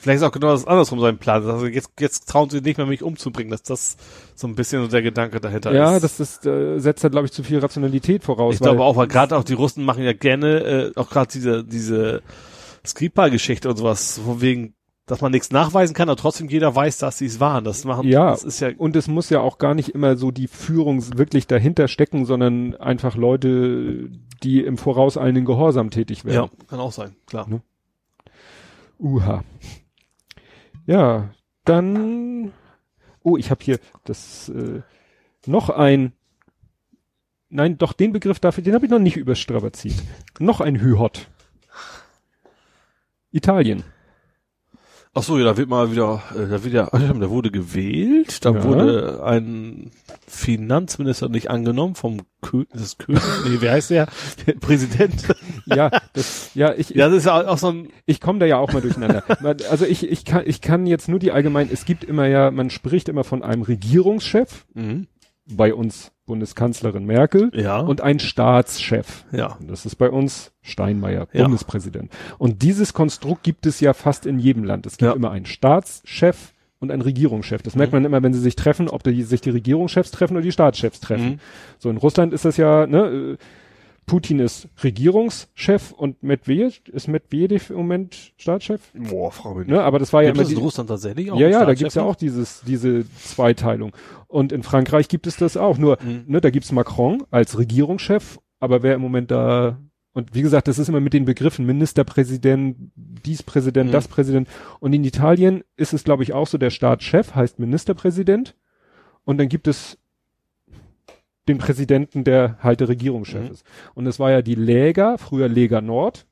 Vielleicht 0.00 0.22
ist 0.22 0.22
auch 0.22 0.32
genau 0.32 0.52
das 0.52 0.66
andersrum 0.66 0.98
sein 0.98 1.18
Plan. 1.18 1.46
Also 1.46 1.66
jetzt, 1.66 1.90
jetzt 2.00 2.26
trauen 2.26 2.48
sie 2.48 2.62
nicht 2.62 2.78
mehr, 2.78 2.86
mich 2.86 3.02
umzubringen, 3.02 3.50
dass 3.50 3.62
das 3.62 3.98
so 4.34 4.46
ein 4.48 4.54
bisschen 4.54 4.80
so 4.82 4.88
der 4.88 5.02
Gedanke 5.02 5.40
dahinter 5.40 5.74
ja, 5.74 5.96
ist. 5.96 6.02
das 6.02 6.20
ist, 6.20 6.46
äh, 6.46 6.78
setzt 6.78 7.04
da 7.04 7.10
glaube 7.10 7.26
ich 7.26 7.32
zu 7.32 7.42
viel 7.42 7.58
Rationalität 7.58 8.24
voraus. 8.24 8.54
ich 8.54 8.60
glaube 8.60 8.82
auch, 8.82 8.96
weil 8.96 9.08
gerade 9.08 9.36
auch 9.36 9.44
die 9.44 9.52
Russen 9.52 9.84
machen 9.84 10.02
ja 10.02 10.14
gerne, 10.14 10.60
äh, 10.60 10.92
auch 10.96 11.10
gerade 11.10 11.30
diese, 11.30 11.64
diese 11.64 12.22
Skripal-Geschichte 12.86 13.68
und 13.68 13.76
sowas, 13.76 14.18
von 14.24 14.40
wegen, 14.40 14.72
dass 15.04 15.20
man 15.20 15.32
nichts 15.32 15.50
nachweisen 15.50 15.92
kann, 15.92 16.08
aber 16.08 16.16
trotzdem 16.16 16.48
jeder 16.48 16.74
weiß, 16.74 16.96
dass 16.96 17.18
sie 17.18 17.26
es 17.26 17.38
waren. 17.38 17.64
Das 17.64 17.84
machen, 17.84 18.08
Ja. 18.08 18.30
das 18.30 18.42
ist 18.42 18.60
ja, 18.60 18.70
Und 18.78 18.96
es 18.96 19.06
muss 19.06 19.28
ja 19.28 19.40
auch 19.40 19.58
gar 19.58 19.74
nicht 19.74 19.90
immer 19.90 20.16
so 20.16 20.30
die 20.30 20.48
Führung 20.48 21.18
wirklich 21.18 21.46
dahinter 21.46 21.88
stecken, 21.88 22.24
sondern 22.24 22.74
einfach 22.76 23.16
Leute, 23.16 24.08
die 24.42 24.64
im 24.64 24.78
vorauseilenden 24.78 25.44
Gehorsam 25.44 25.90
tätig 25.90 26.20
ja, 26.24 26.30
werden. 26.30 26.50
kann 26.68 26.80
auch 26.80 26.92
sein, 26.92 27.16
klar. 27.26 27.46
Ne? 27.50 27.60
Uha. 28.98 29.44
Ja, 30.90 31.30
dann. 31.64 32.52
Oh, 33.22 33.36
ich 33.36 33.52
habe 33.52 33.62
hier 33.62 33.78
das 34.02 34.48
äh, 34.48 34.82
noch 35.46 35.70
ein. 35.70 36.14
Nein, 37.48 37.78
doch 37.78 37.92
den 37.92 38.12
Begriff 38.12 38.40
dafür, 38.40 38.64
den 38.64 38.74
habe 38.74 38.86
ich 38.86 38.90
noch 38.90 38.98
nicht 38.98 39.16
überstrapaziert. 39.16 39.94
Noch 40.40 40.60
ein 40.60 40.80
Hühot. 40.80 41.28
Italien. 43.30 43.84
Ach 45.12 45.24
so, 45.24 45.38
ja, 45.38 45.44
da 45.44 45.56
wird 45.56 45.68
mal 45.68 45.90
wieder, 45.90 46.22
äh, 46.36 46.48
da 46.48 46.62
wird 46.62 46.72
ja, 46.72 46.86
da 46.92 47.30
wurde 47.30 47.50
gewählt, 47.50 48.44
da 48.44 48.50
Ja. 48.52 48.62
wurde 48.62 49.22
ein 49.24 49.90
Finanzminister 50.28 51.28
nicht 51.28 51.50
angenommen 51.50 51.96
vom 51.96 52.22
Kö 52.42 52.64
das 52.72 52.96
König, 52.96 53.20
nee, 53.44 53.60
wie 53.60 53.68
heißt 53.68 53.90
der? 53.90 54.06
Präsident. 54.60 55.26
Ja, 55.66 55.90
das, 56.14 56.50
ja, 56.54 56.72
ich, 56.74 56.90
Ja, 56.90 57.08
das 57.08 57.18
ist 57.18 57.28
auch 57.28 57.58
so 57.58 57.68
ein, 57.70 57.88
ich 58.06 58.20
komme 58.20 58.40
da 58.40 58.46
ja 58.46 58.56
auch 58.56 58.72
mal 58.72 58.82
durcheinander. 58.82 59.22
Also 59.70 59.84
ich, 59.84 60.02
ich 60.08 60.24
kann, 60.24 60.42
ich 60.44 60.60
kann 60.60 60.86
jetzt 60.86 61.08
nur 61.08 61.20
die 61.20 61.30
allgemein, 61.30 61.68
es 61.72 61.84
gibt 61.84 62.02
immer 62.02 62.26
ja, 62.26 62.50
man 62.50 62.70
spricht 62.70 63.08
immer 63.08 63.22
von 63.22 63.42
einem 63.44 63.62
Regierungschef, 63.62 64.66
mhm. 64.74 65.06
bei 65.46 65.72
uns 65.74 66.10
Bundeskanzlerin 66.30 67.04
Merkel, 67.04 67.50
ja, 67.54 67.80
und 67.80 68.00
ein 68.02 68.20
Staatschef. 68.20 69.24
ja, 69.32 69.58
Das 69.60 69.84
ist 69.84 69.96
bei 69.96 70.08
uns 70.08 70.52
Steinmeier, 70.62 71.26
Ja. 71.32 71.42
Bundespräsident. 71.42 72.12
Und 72.38 72.62
dieses 72.62 72.94
Konstrukt 72.94 73.42
gibt 73.42 73.66
es 73.66 73.80
ja 73.80 73.92
fast 73.94 74.26
in 74.26 74.38
jedem 74.38 74.62
Land. 74.62 74.86
Es 74.86 74.96
gibt 74.96 75.10
Ja. 75.10 75.16
immer 75.16 75.32
einen 75.32 75.46
Staatschef 75.46 76.52
und 76.78 76.92
einen 76.92 77.02
Regierungschef. 77.02 77.62
Das 77.62 77.74
merkt 77.74 77.92
man 77.92 78.04
immer, 78.04 78.22
wenn 78.22 78.32
sie 78.32 78.38
sich 78.40 78.54
treffen, 78.54 78.88
ob 78.88 79.02
die, 79.02 79.24
sich 79.24 79.40
die 79.40 79.50
Regierungschefs 79.50 80.12
treffen 80.12 80.34
oder 80.36 80.42
die 80.44 80.52
Staatschefs 80.52 81.00
treffen. 81.00 81.30
Mhm. 81.32 81.38
So 81.80 81.90
in 81.90 81.96
Russland 81.96 82.32
ist 82.32 82.44
das 82.44 82.56
ja, 82.56 82.86
ne, 82.86 83.06
äh, 83.32 83.36
Putin 84.06 84.38
ist 84.40 84.66
Regierungschef 84.82 85.92
und 85.92 86.22
Medvedev, 86.22 86.80
ist 86.92 87.06
Medvedev 87.08 87.70
im 87.70 87.76
Moment 87.76 88.32
Staatschef? 88.38 88.80
boah, 88.94 89.30
Frau 89.30 89.54
Minister. 89.54 89.74
Ne, 89.74 89.82
aber 89.82 89.98
das 89.98 90.12
war 90.12 90.22
ja 90.22 90.30
Gibt 90.30 90.38
immer 90.38 90.46
es 90.48 90.52
in 90.52 90.58
Russland 90.58 90.88
tatsächlich 90.88 91.30
auch 91.30 91.38
ja, 91.38 91.48
ja, 91.48 91.50
da 91.50 91.64
Staatschef 91.64 91.78
gibt's 91.78 91.94
ja 91.96 92.02
auch 92.02 92.16
dieses, 92.16 92.62
diese 92.66 93.04
Zweiteilung. 93.18 93.92
Und 94.30 94.52
in 94.52 94.62
Frankreich 94.62 95.08
gibt 95.08 95.26
es 95.26 95.36
das 95.36 95.56
auch. 95.56 95.76
Nur, 95.76 95.98
Mhm. 96.02 96.22
ne, 96.26 96.40
da 96.40 96.50
gibt's 96.50 96.70
Macron 96.72 97.24
als 97.32 97.58
Regierungschef, 97.58 98.38
aber 98.60 98.82
wer 98.84 98.94
im 98.94 99.00
Moment 99.00 99.30
da, 99.32 99.78
und 100.12 100.34
wie 100.34 100.42
gesagt, 100.42 100.68
das 100.68 100.78
ist 100.78 100.88
immer 100.88 101.00
mit 101.00 101.12
den 101.12 101.24
Begriffen 101.24 101.66
Ministerpräsident, 101.66 102.76
dies 102.94 103.42
Präsident, 103.42 103.88
Mhm. 103.88 103.92
das 103.92 104.06
Präsident. 104.06 104.48
Und 104.78 104.92
in 104.92 105.02
Italien 105.04 105.64
ist 105.76 105.92
es, 105.92 106.04
glaube 106.04 106.22
ich, 106.22 106.32
auch 106.32 106.46
so, 106.46 106.58
der 106.58 106.70
Staatschef 106.70 107.34
heißt 107.34 107.58
Ministerpräsident. 107.58 108.54
Und 109.24 109.38
dann 109.38 109.48
gibt 109.48 109.66
es 109.66 109.98
den 111.48 111.58
Präsidenten, 111.58 112.22
der 112.22 112.58
halt 112.62 112.80
der 112.80 112.88
Regierungschef 112.88 113.44
Mhm. 113.46 113.50
ist. 113.50 113.66
Und 113.94 114.06
es 114.06 114.20
war 114.20 114.30
ja 114.30 114.42
die 114.42 114.54
Lega, 114.54 115.16
früher 115.16 115.48
Lega 115.48 115.80
Nord, 115.80 116.26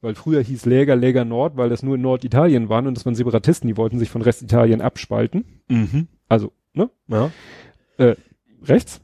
weil 0.00 0.14
früher 0.16 0.42
hieß 0.42 0.64
Lega 0.66 0.94
Lega 0.94 1.24
Nord, 1.24 1.56
weil 1.56 1.68
das 1.68 1.82
nur 1.82 1.94
in 1.94 2.00
Norditalien 2.02 2.68
waren 2.68 2.86
und 2.88 2.96
das 2.96 3.06
waren 3.06 3.14
Separatisten, 3.14 3.68
die 3.68 3.76
wollten 3.76 3.98
sich 3.98 4.10
von 4.10 4.22
Restitalien 4.22 4.80
abspalten. 4.80 5.44
Mhm. 5.68 6.08
Also, 6.28 6.52
ne? 6.78 6.90
Ja. 7.08 7.30
Rechts. 8.62 9.00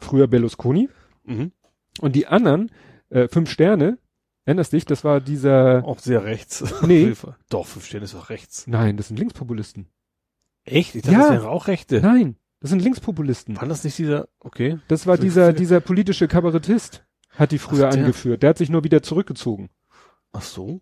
Früher 0.00 0.26
Berlusconi. 0.28 0.88
Mhm. 1.24 1.52
Und 2.00 2.14
die 2.16 2.26
anderen, 2.26 2.70
äh, 3.10 3.28
fünf 3.28 3.50
Sterne, 3.50 3.98
erinnerst 4.44 4.72
dich, 4.72 4.84
das 4.84 5.04
war 5.04 5.20
dieser, 5.20 5.84
Auch 5.84 5.98
sehr 5.98 6.24
rechts. 6.24 6.64
Nee. 6.86 7.12
Doch, 7.50 7.66
fünf 7.66 7.84
Sterne 7.86 8.04
ist 8.04 8.14
doch 8.14 8.30
rechts. 8.30 8.66
nein, 8.66 8.96
das 8.96 9.08
sind 9.08 9.18
Linkspopulisten. 9.18 9.88
Echt? 10.64 10.94
Ich 10.94 11.02
dachte, 11.02 11.14
Ja. 11.14 11.22
das 11.22 11.30
wäre 11.32 11.50
auch 11.50 11.66
Rechte. 11.66 12.00
Nein, 12.00 12.36
das 12.60 12.70
sind 12.70 12.80
Linkspopulisten. 12.82 13.56
War 13.56 13.66
das 13.68 13.84
nicht 13.84 13.98
dieser, 13.98 14.28
okay. 14.40 14.78
Das 14.88 15.06
war 15.06 15.16
dieser, 15.18 15.52
dieser 15.52 15.80
politische 15.80 16.28
Kabarettist, 16.28 17.04
hat 17.30 17.52
die 17.52 17.58
früher 17.58 17.88
Ach, 17.88 17.92
der. 17.94 18.00
angeführt. 18.04 18.42
Der 18.42 18.50
hat 18.50 18.58
sich 18.58 18.68
nur 18.70 18.84
wieder 18.84 19.02
zurückgezogen. 19.02 19.70
Ach 20.32 20.42
so? 20.42 20.80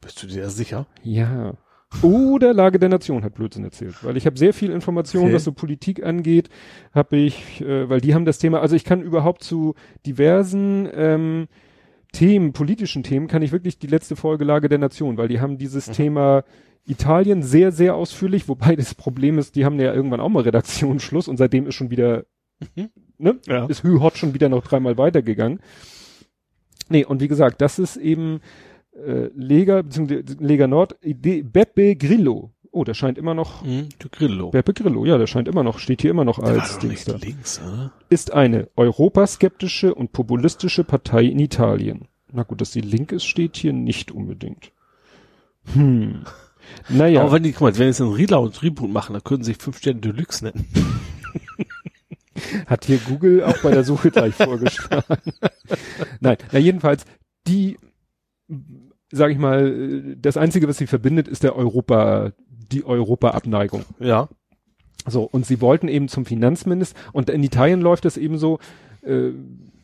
Bist 0.00 0.22
du 0.22 0.26
dir 0.26 0.48
sicher? 0.50 0.86
Ja. 1.02 1.54
Oder 2.02 2.54
Lage 2.54 2.78
der 2.78 2.88
Nation 2.88 3.24
hat 3.24 3.34
Blödsinn 3.34 3.64
erzählt, 3.64 4.02
weil 4.04 4.16
ich 4.16 4.24
habe 4.24 4.38
sehr 4.38 4.54
viel 4.54 4.70
Information, 4.70 5.24
Okay. 5.24 5.34
was 5.34 5.44
so 5.44 5.52
Politik 5.52 6.04
angeht, 6.04 6.48
habe 6.94 7.16
ich, 7.16 7.60
äh, 7.60 7.88
weil 7.88 8.00
die 8.00 8.14
haben 8.14 8.24
das 8.24 8.38
Thema, 8.38 8.60
also 8.60 8.76
ich 8.76 8.84
kann 8.84 9.02
überhaupt 9.02 9.42
zu 9.42 9.74
diversen 10.06 10.88
ähm, 10.94 11.48
Themen, 12.12 12.52
politischen 12.52 13.02
Themen, 13.02 13.26
kann 13.28 13.42
ich 13.42 13.52
wirklich 13.52 13.78
die 13.78 13.86
letzte 13.88 14.14
Folge 14.16 14.44
Lage 14.44 14.68
der 14.68 14.78
Nation, 14.78 15.16
weil 15.16 15.28
die 15.28 15.40
haben 15.40 15.58
dieses 15.58 15.88
Mhm. 15.88 15.92
Thema 15.92 16.44
Italien 16.86 17.42
sehr, 17.42 17.72
sehr 17.72 17.94
ausführlich, 17.96 18.48
wobei 18.48 18.76
das 18.76 18.94
Problem 18.94 19.38
ist, 19.38 19.54
die 19.56 19.64
haben 19.64 19.78
ja 19.78 19.92
irgendwann 19.92 20.20
auch 20.20 20.28
mal 20.28 20.42
Redaktionsschluss 20.44 21.28
und 21.28 21.36
seitdem 21.36 21.66
ist 21.66 21.74
schon 21.74 21.90
wieder, 21.90 22.24
Mhm. 22.76 22.88
ne, 23.18 23.38
Ja. 23.46 23.66
ist 23.66 23.82
Hü 23.82 23.98
Hot 24.00 24.16
schon 24.16 24.32
wieder 24.32 24.48
noch 24.48 24.62
dreimal 24.64 24.96
weitergegangen. 24.96 25.60
Nee, 26.88 27.04
und 27.04 27.20
wie 27.20 27.28
gesagt, 27.28 27.60
das 27.60 27.78
ist 27.78 27.96
eben 27.96 28.40
äh, 28.94 29.28
Lega, 29.34 29.82
beziehungsweise 29.82 30.22
Lega 30.40 30.66
Nord, 30.66 30.96
Ide- 31.02 31.44
Beppe 31.44 31.96
Grillo. 31.96 32.50
Oh, 32.72 32.84
der 32.84 32.94
scheint 32.94 33.18
immer 33.18 33.34
noch, 33.34 33.64
Mhm. 33.64 33.88
Grillo. 34.12 34.50
Beppe 34.50 34.72
Grillo, 34.74 35.04
ja, 35.04 35.18
der 35.18 35.26
scheint 35.26 35.48
immer 35.48 35.64
noch, 35.64 35.78
steht 35.80 36.02
hier 36.02 36.10
immer 36.12 36.24
noch 36.24 36.38
als 36.38 36.78
Dings 36.78 37.04
da. 37.04 37.16
links, 37.16 37.60
oder? 37.60 37.92
Ist 38.10 38.32
eine 38.32 38.68
europaskeptische 38.76 39.92
und 39.94 40.12
populistische 40.12 40.84
Partei 40.84 41.24
in 41.24 41.40
Italien. 41.40 42.06
Na 42.32 42.44
gut, 42.44 42.60
dass 42.60 42.70
die 42.70 42.80
link 42.80 43.10
ist, 43.10 43.24
steht 43.24 43.56
hier 43.56 43.72
nicht 43.72 44.12
unbedingt. 44.12 44.70
Hm. 45.74 46.22
Naja. 46.88 47.22
Aber 47.22 47.32
wenn 47.32 47.42
die, 47.42 47.50
guck 47.50 47.62
mal, 47.62 47.76
wenn 47.78 47.88
jetzt 47.88 48.00
einen 48.00 48.12
Reload 48.12 48.46
und 48.46 48.62
Reboot 48.62 48.90
machen, 48.92 49.14
dann 49.14 49.24
können 49.24 49.42
sie 49.42 49.52
sich 49.52 49.60
fünf 49.60 49.78
Sterne 49.78 49.98
Deluxe 50.00 50.44
nennen. 50.44 50.66
Hat 52.66 52.84
hier 52.86 52.98
Google 52.98 53.42
auch 53.44 53.58
bei 53.62 53.70
der 53.72 53.84
Suche 53.84 54.10
gleich 54.10 54.34
vorgeschlagen. 54.34 55.04
Nein, 56.20 56.36
na 56.52 56.58
jedenfalls, 56.58 57.04
die, 57.46 57.76
sage 59.12 59.32
ich 59.32 59.38
mal, 59.38 60.16
das 60.16 60.36
Einzige, 60.36 60.68
was 60.68 60.78
sie 60.78 60.86
verbindet, 60.86 61.28
ist 61.28 61.42
der 61.42 61.56
Europa, 61.56 62.32
die 62.48 62.84
Europa-Abneigung. 62.84 63.84
Ja. 63.98 64.28
So, 65.06 65.22
und 65.22 65.46
sie 65.46 65.60
wollten 65.60 65.88
eben 65.88 66.08
zum 66.08 66.26
Finanzminister, 66.26 66.98
und 67.12 67.30
in 67.30 67.42
Italien 67.42 67.80
läuft 67.80 68.04
das 68.04 68.16
eben 68.16 68.38
so, 68.38 68.58
äh, 69.02 69.30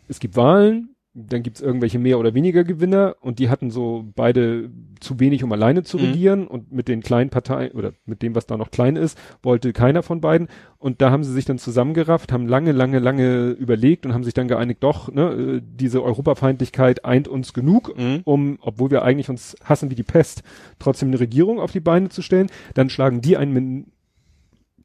es 0.09 0.21
gibt 0.21 0.37
Wahlen, 0.37 0.96
dann 1.19 1.43
gibt's 1.43 1.63
irgendwelche 1.63 1.99
mehr 1.99 2.19
oder 2.19 2.35
weniger 2.35 2.63
Gewinner 2.63 3.17
und 3.23 3.39
die 3.39 3.49
hatten 3.49 3.71
so 3.71 4.05
beide 4.15 4.71
zu 5.01 5.19
wenig, 5.19 5.43
um 5.43 5.51
alleine 5.51 5.83
zu 5.83 5.97
Mhm. 5.97 6.05
regieren 6.05 6.47
und 6.47 6.73
mit 6.73 6.89
den 6.89 7.01
kleinen 7.03 7.31
Parteien 7.31 7.73
oder 7.73 7.93
mit 8.05 8.21
dem, 8.21 8.35
was 8.35 8.45
da 8.45 8.59
noch 8.59 8.71
klein 8.71 8.97
ist, 8.97 9.19
wollte 9.43 9.73
keiner 9.73 10.03
von 10.03 10.21
beiden 10.21 10.49
und 10.77 11.01
da 11.01 11.11
haben 11.11 11.25
sie 11.25 11.33
sich 11.33 11.47
dann 11.47 11.57
zusammengerafft, 11.59 12.33
haben 12.33 12.47
lange, 12.47 12.73
lange, 12.73 12.99
lange 12.99 13.49
überlegt 13.53 14.05
und 14.05 14.13
haben 14.13 14.25
sich 14.25 14.35
dann 14.35 14.47
geeinigt, 14.47 14.83
doch, 14.83 15.11
ne, 15.11 15.31
äh, 15.31 15.63
diese 15.65 16.03
Europafeindlichkeit 16.03 17.07
eint 17.07 17.29
uns 17.29 17.55
genug, 17.55 17.97
Mhm. 17.97 18.21
um, 18.25 18.59
obwohl 18.61 18.91
wir 18.91 19.03
eigentlich 19.03 19.31
uns 19.31 19.57
hassen 19.65 19.91
wie 19.91 19.95
die 19.95 20.03
Pest, 20.03 20.43
trotzdem 20.79 21.09
eine 21.09 21.19
Regierung 21.21 21.61
auf 21.61 21.73
die 21.73 21.81
Beine 21.81 22.11
zu 22.11 22.21
stellen. 22.21 22.49
Dann 22.75 22.91
schlagen 22.91 23.23
die 23.23 23.39
einen, 23.39 23.87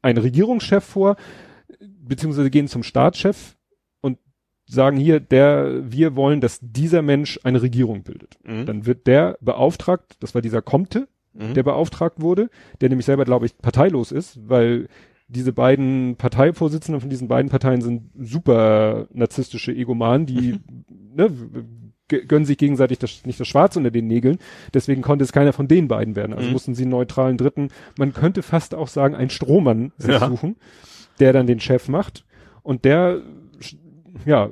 einen 0.00 0.18
Regierungschef 0.18 0.82
vor, 0.82 1.16
beziehungsweise 1.78 2.48
gehen 2.50 2.68
zum 2.68 2.82
Staatschef 2.82 3.54
sagen 4.66 4.96
hier, 4.96 5.20
der, 5.20 5.90
wir 5.92 6.16
wollen, 6.16 6.40
dass 6.40 6.58
dieser 6.62 7.02
Mensch 7.02 7.38
eine 7.42 7.62
Regierung 7.62 8.02
bildet. 8.02 8.38
Mhm. 8.44 8.66
Dann 8.66 8.86
wird 8.86 9.06
der 9.06 9.36
beauftragt, 9.40 10.16
das 10.20 10.34
war 10.34 10.42
dieser 10.42 10.62
Comte, 10.62 11.08
Mhm. 11.34 11.54
der 11.54 11.62
beauftragt 11.62 12.20
wurde, 12.20 12.50
der 12.82 12.90
nämlich 12.90 13.06
selber, 13.06 13.24
glaube 13.24 13.46
ich, 13.46 13.56
parteilos 13.56 14.12
ist, 14.12 14.38
weil 14.48 14.88
diese 15.28 15.52
beiden 15.54 16.16
Parteivorsitzenden 16.16 17.00
von 17.00 17.08
diesen 17.08 17.26
beiden 17.26 17.50
Parteien 17.50 17.80
sind 17.80 18.10
super 18.20 19.06
narzisstische 19.14 19.72
Egomanen, 19.72 20.26
die 20.26 20.58
ne, 21.14 21.30
gönnen 22.08 22.44
sich 22.44 22.58
gegenseitig 22.58 22.98
das, 22.98 23.24
nicht 23.24 23.40
das 23.40 23.48
Schwarz 23.48 23.76
unter 23.76 23.90
den 23.90 24.06
Nägeln. 24.06 24.36
Deswegen 24.74 25.00
konnte 25.00 25.24
es 25.24 25.32
keiner 25.32 25.54
von 25.54 25.68
den 25.68 25.88
beiden 25.88 26.16
werden. 26.16 26.34
Also 26.34 26.46
Mhm. 26.48 26.52
mussten 26.52 26.74
sie 26.74 26.82
einen 26.82 26.90
neutralen 26.90 27.38
Dritten, 27.38 27.68
man 27.96 28.12
könnte 28.12 28.42
fast 28.42 28.74
auch 28.74 28.88
sagen, 28.88 29.14
einen 29.14 29.30
Strohmann 29.30 29.92
sich 29.96 30.10
Ja. 30.10 30.28
suchen, 30.28 30.56
der 31.18 31.32
dann 31.32 31.46
den 31.46 31.60
Chef 31.60 31.88
macht. 31.88 32.26
Und 32.62 32.84
der, 32.84 33.22
ja, 34.26 34.50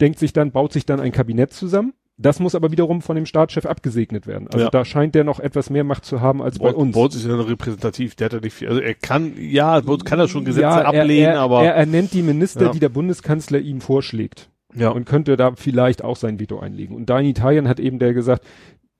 denkt 0.00 0.18
sich 0.18 0.32
dann, 0.32 0.52
baut 0.52 0.72
sich 0.72 0.86
dann 0.86 1.00
ein 1.00 1.12
Kabinett 1.12 1.52
zusammen. 1.52 1.92
Das 2.20 2.40
muss 2.40 2.56
aber 2.56 2.72
wiederum 2.72 3.00
von 3.00 3.14
dem 3.14 3.26
Staatschef 3.26 3.64
abgesegnet 3.64 4.26
werden. 4.26 4.48
Also 4.48 4.64
Ja. 4.64 4.70
da 4.70 4.84
scheint 4.84 5.14
der 5.14 5.22
noch 5.22 5.38
etwas 5.38 5.70
mehr 5.70 5.84
Macht 5.84 6.04
zu 6.04 6.20
haben 6.20 6.42
als 6.42 6.58
bei 6.58 6.74
uns. 6.74 6.94
Bei 6.96 7.02
uns 7.02 7.14
ist 7.14 7.24
er 7.24 7.48
repräsentativ, 7.48 8.16
der 8.16 8.24
hat 8.24 8.32
ja 8.32 8.40
nicht 8.40 8.54
viel. 8.54 8.66
Also 8.68 8.80
er 8.80 8.94
kann, 8.94 9.34
ja, 9.38 9.78
uns 9.78 10.04
kann 10.04 10.18
er 10.18 10.26
schon 10.26 10.44
Gesetze 10.44 10.62
Ja, 10.62 10.80
er, 10.80 10.86
ablehnen, 10.88 11.30
er, 11.34 11.40
aber. 11.40 11.62
er 11.64 11.74
ernennt 11.76 12.12
die 12.12 12.22
Minister, 12.24 12.66
Ja. 12.66 12.70
die 12.72 12.80
der 12.80 12.88
Bundeskanzler 12.88 13.60
ihm 13.60 13.80
vorschlägt. 13.80 14.50
ja. 14.74 14.90
Und 14.90 15.04
könnte 15.06 15.36
da 15.36 15.52
vielleicht 15.54 16.02
auch 16.02 16.16
sein 16.16 16.40
Veto 16.40 16.58
einlegen. 16.58 16.94
Und 16.96 17.08
da 17.08 17.20
in 17.20 17.26
Italien 17.26 17.68
hat 17.68 17.78
eben 17.80 17.98
der 18.00 18.12
gesagt, 18.14 18.44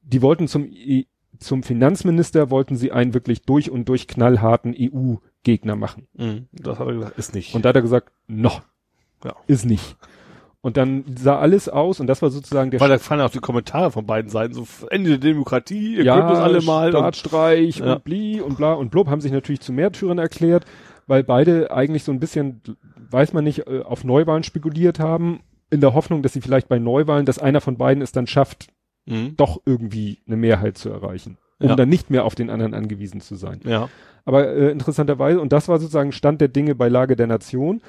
die 0.01 0.23
wollten 0.23 0.47
zum, 0.49 0.71
zum 1.39 1.63
Finanzminister 1.65 2.51
wollten 2.51 2.77
sie 2.77 2.93
einen 2.93 3.15
wirklich 3.15 3.43
durch 3.43 3.69
und 3.71 3.89
durch 3.89 4.07
knallharten 4.09 4.75
EU-Gegner 4.79 5.75
machen. 5.77 6.07
Mhm. 6.17 6.47
Das 6.53 6.79
hat 6.79 6.87
er 6.87 6.95
gesagt, 6.95 7.19
ist 7.19 7.35
nicht. 7.35 7.55
Und 7.55 7.65
da 7.65 7.71
hat 7.71 7.77
er 7.77 7.83
gesagt, 7.83 8.13
noch. 8.29 8.63
Ja. 9.25 9.35
Ist 9.47 9.67
nicht. 9.67 9.97
Und 10.61 10.77
dann 10.77 11.05
sah 11.17 11.39
alles 11.39 11.69
aus 11.69 12.01
und 12.01 12.09
das 12.09 12.21
war 12.21 12.31
sozusagen 12.31 12.71
der 12.71 12.81
Weil 12.81 12.89
da 12.89 12.99
fallen 12.99 13.21
auch 13.21 13.31
die 13.31 13.39
Kommentare 13.39 13.93
von 13.93 14.07
beiden 14.07 14.29
Seiten 14.31 14.55
so 14.55 14.67
Ende 14.91 15.11
der 15.11 15.19
Demokratie, 15.19 15.97
ihr 15.97 16.05
könnt 16.05 16.31
das 16.31 16.39
ja, 16.39 16.45
alle 16.45 16.61
mal. 16.63 16.87
Und, 16.89 16.99
Staatsstreich 16.99 17.79
Ja. 17.79 17.95
und 17.95 18.05
bli 18.05 18.41
und 18.41 18.57
bla 18.57 18.73
und 18.73 18.91
blub 18.91 19.09
haben 19.09 19.21
sich 19.21 19.31
natürlich 19.33 19.61
zu 19.61 19.73
Märtyrern 19.73 20.19
erklärt, 20.19 20.65
weil 21.07 21.23
beide 21.23 21.71
eigentlich 21.71 22.03
so 22.03 22.11
ein 22.13 22.19
bisschen, 22.19 22.61
weiß 23.11 23.33
man 23.33 23.45
nicht, 23.45 23.69
äh, 23.69 23.83
auf 23.83 24.03
Neuwahlen 24.03 24.43
spekuliert 24.43 24.99
haben, 24.99 25.41
in 25.71 25.81
der 25.81 25.95
Hoffnung, 25.95 26.23
dass 26.23 26.33
sie 26.33 26.41
vielleicht 26.41 26.69
bei 26.69 26.79
Neuwahlen, 26.79 27.25
dass 27.25 27.39
einer 27.39 27.61
von 27.61 27.77
beiden 27.77 28.03
es 28.03 28.11
dann 28.13 28.27
schafft, 28.27 28.69
mhm. 29.07 29.37
doch 29.37 29.61
irgendwie 29.65 30.19
eine 30.27 30.37
Mehrheit 30.37 30.77
zu 30.77 30.91
erreichen, 30.91 31.39
um 31.61 31.69
Ja. 31.69 31.77
dann 31.77 31.89
nicht 31.89 32.11
mehr 32.11 32.25
auf 32.25 32.35
den 32.35 32.51
anderen 32.51 32.75
angewiesen 32.75 33.21
zu 33.21 33.37
sein. 33.37 33.61
Ja. 33.65 33.89
Aber 34.25 34.49
äh, 34.49 34.71
interessanterweise, 34.71 35.41
und 35.41 35.53
das 35.53 35.69
war 35.69 35.79
sozusagen 35.79 36.11
Stand 36.13 36.41
der 36.41 36.49
Dinge 36.49 36.75
bei 36.75 36.89
Lage 36.89 37.15
der 37.17 37.27
Nation, 37.29 37.81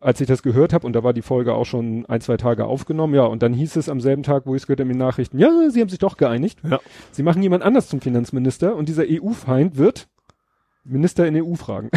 als 0.00 0.20
ich 0.20 0.26
das 0.26 0.42
gehört 0.42 0.72
habe, 0.72 0.86
und 0.86 0.94
da 0.94 1.04
war 1.04 1.12
die 1.12 1.22
Folge 1.22 1.54
auch 1.54 1.66
schon 1.66 2.06
ein, 2.06 2.20
zwei 2.20 2.36
Tage 2.36 2.64
aufgenommen, 2.64 3.14
ja, 3.14 3.24
und 3.24 3.42
dann 3.42 3.52
hieß 3.52 3.76
es 3.76 3.88
am 3.88 4.00
selben 4.00 4.22
Tag, 4.22 4.46
wo 4.46 4.54
ich 4.54 4.62
es 4.62 4.66
gehört 4.66 4.80
habe 4.80 4.90
in 4.90 4.96
den 4.96 5.06
Nachrichten, 5.06 5.38
ja, 5.38 5.50
sie 5.70 5.80
haben 5.80 5.88
sich 5.88 5.98
doch 5.98 6.16
geeinigt. 6.16 6.58
Ja. 6.68 6.80
Sie 7.12 7.22
machen 7.22 7.42
jemand 7.42 7.62
anders 7.62 7.88
zum 7.88 8.00
Finanzminister 8.00 8.74
und 8.74 8.88
dieser 8.88 9.04
EU-Feind 9.06 9.76
wird 9.76 10.08
Minister 10.84 11.26
in 11.26 11.36
EU-Fragen. 11.36 11.90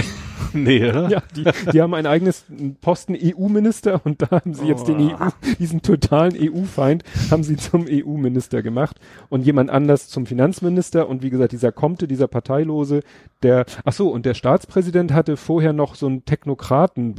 Nee, 0.54 0.88
oder? 0.88 1.10
ja, 1.10 1.24
die, 1.36 1.46
die 1.72 1.82
haben 1.82 1.94
ein 1.94 2.06
eigenes 2.06 2.46
Posten 2.82 3.16
EU-Minister 3.20 4.02
und 4.04 4.22
da 4.22 4.30
haben 4.32 4.54
sie 4.54 4.66
jetzt 4.68 4.88
den 4.88 4.94
Oh. 4.94 5.14
EU, 5.14 5.30
diesen 5.60 5.82
totalen 5.82 6.36
EU-Feind, 6.38 7.04
haben 7.32 7.44
sie 7.44 7.58
zum 7.58 7.86
EU-Minister 7.90 8.62
gemacht 8.62 9.00
und 9.30 9.46
jemand 9.46 9.70
anders 9.70 10.08
zum 10.08 10.26
Finanzminister 10.26 11.10
und 11.10 11.24
wie 11.24 11.30
gesagt, 11.30 11.52
dieser 11.52 11.72
Comte, 11.72 12.08
dieser 12.08 12.28
Parteilose, 12.28 13.02
der, 13.42 13.66
ach 13.86 13.94
so, 13.94 14.10
und 14.10 14.26
der 14.26 14.34
Staatspräsident 14.34 15.14
hatte 15.14 15.38
vorher 15.38 15.74
noch 15.74 15.96
so 15.96 16.08
einen 16.08 16.26
Technokraten, 16.26 17.16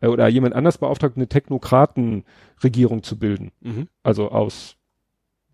äh, 0.00 0.06
oder 0.06 0.28
jemand 0.28 0.54
anders 0.54 0.78
beauftragt, 0.78 1.16
eine 1.16 1.28
Technokratenregierung 1.28 3.02
zu 3.02 3.18
bilden. 3.18 3.52
Mhm. 3.60 3.88
Also 4.02 4.30
aus 4.30 4.77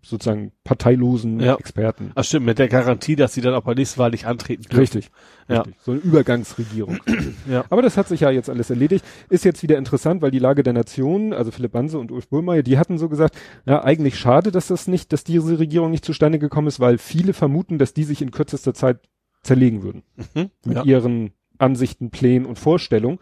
sozusagen 0.05 0.51
parteilosen 0.63 1.39
Ja. 1.39 1.55
Experten. 1.55 2.11
Ach 2.15 2.23
stimmt, 2.23 2.45
mit 2.45 2.59
der 2.59 2.67
Garantie, 2.67 3.15
dass 3.15 3.33
sie 3.33 3.41
dann 3.41 3.53
auch 3.55 3.63
bei 3.63 3.73
nächsten 3.73 3.99
Wahl 3.99 4.11
nicht 4.11 4.25
antreten 4.25 4.63
dürfen. 4.63 4.77
Richtig. 4.79 5.09
Ja. 5.47 5.57
Richtig. 5.61 5.75
So 5.83 5.91
eine 5.91 6.01
Übergangsregierung. 6.01 6.99
Ja. 7.49 7.63
Aber 7.69 7.81
das 7.83 7.95
hat 7.97 8.07
sich 8.07 8.21
ja 8.21 8.29
jetzt 8.31 8.49
alles 8.49 8.69
erledigt. 8.71 9.05
Ist 9.29 9.45
jetzt 9.45 9.61
wieder 9.63 9.77
interessant, 9.77 10.21
weil 10.21 10.31
die 10.31 10.39
Lage 10.39 10.63
der 10.63 10.73
Nation, 10.73 11.31
also 11.33 11.51
Philipp 11.51 11.73
Banse 11.73 11.99
und 11.99 12.11
Ulf 12.11 12.27
Burmeier, 12.29 12.63
die 12.63 12.77
hatten 12.79 12.97
so 12.97 13.07
gesagt, 13.09 13.35
ja, 13.65 13.83
eigentlich 13.83 14.17
schade, 14.17 14.51
dass 14.51 14.67
das 14.67 14.87
nicht, 14.87 15.13
dass 15.13 15.23
diese 15.23 15.59
Regierung 15.59 15.91
nicht 15.91 16.05
zustande 16.05 16.39
gekommen 16.39 16.67
ist, 16.67 16.79
weil 16.79 16.97
viele 16.97 17.33
vermuten, 17.33 17.77
dass 17.77 17.93
die 17.93 18.03
sich 18.03 18.21
in 18.23 18.31
kürzester 18.31 18.73
Zeit 18.73 18.99
zerlegen 19.43 19.83
würden. 19.83 20.03
Mhm. 20.33 20.49
Mit 20.65 20.77
Ja. 20.77 20.83
ihren 20.83 21.31
Ansichten, 21.59 22.09
Plänen 22.09 22.45
und 22.47 22.57
Vorstellungen. 22.57 23.19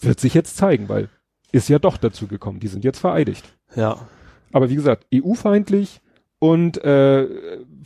Wird 0.00 0.20
sich 0.20 0.34
jetzt 0.34 0.56
zeigen, 0.56 0.88
weil 0.90 1.08
ist 1.52 1.68
ja 1.70 1.78
doch 1.78 1.96
dazu 1.96 2.26
gekommen. 2.26 2.60
Die 2.60 2.68
sind 2.68 2.84
jetzt 2.84 2.98
vereidigt. 2.98 3.56
ja. 3.74 3.98
Aber 4.52 4.70
wie 4.70 4.76
gesagt, 4.76 5.06
EU-feindlich 5.14 6.00
und 6.38 6.82
äh, 6.84 7.26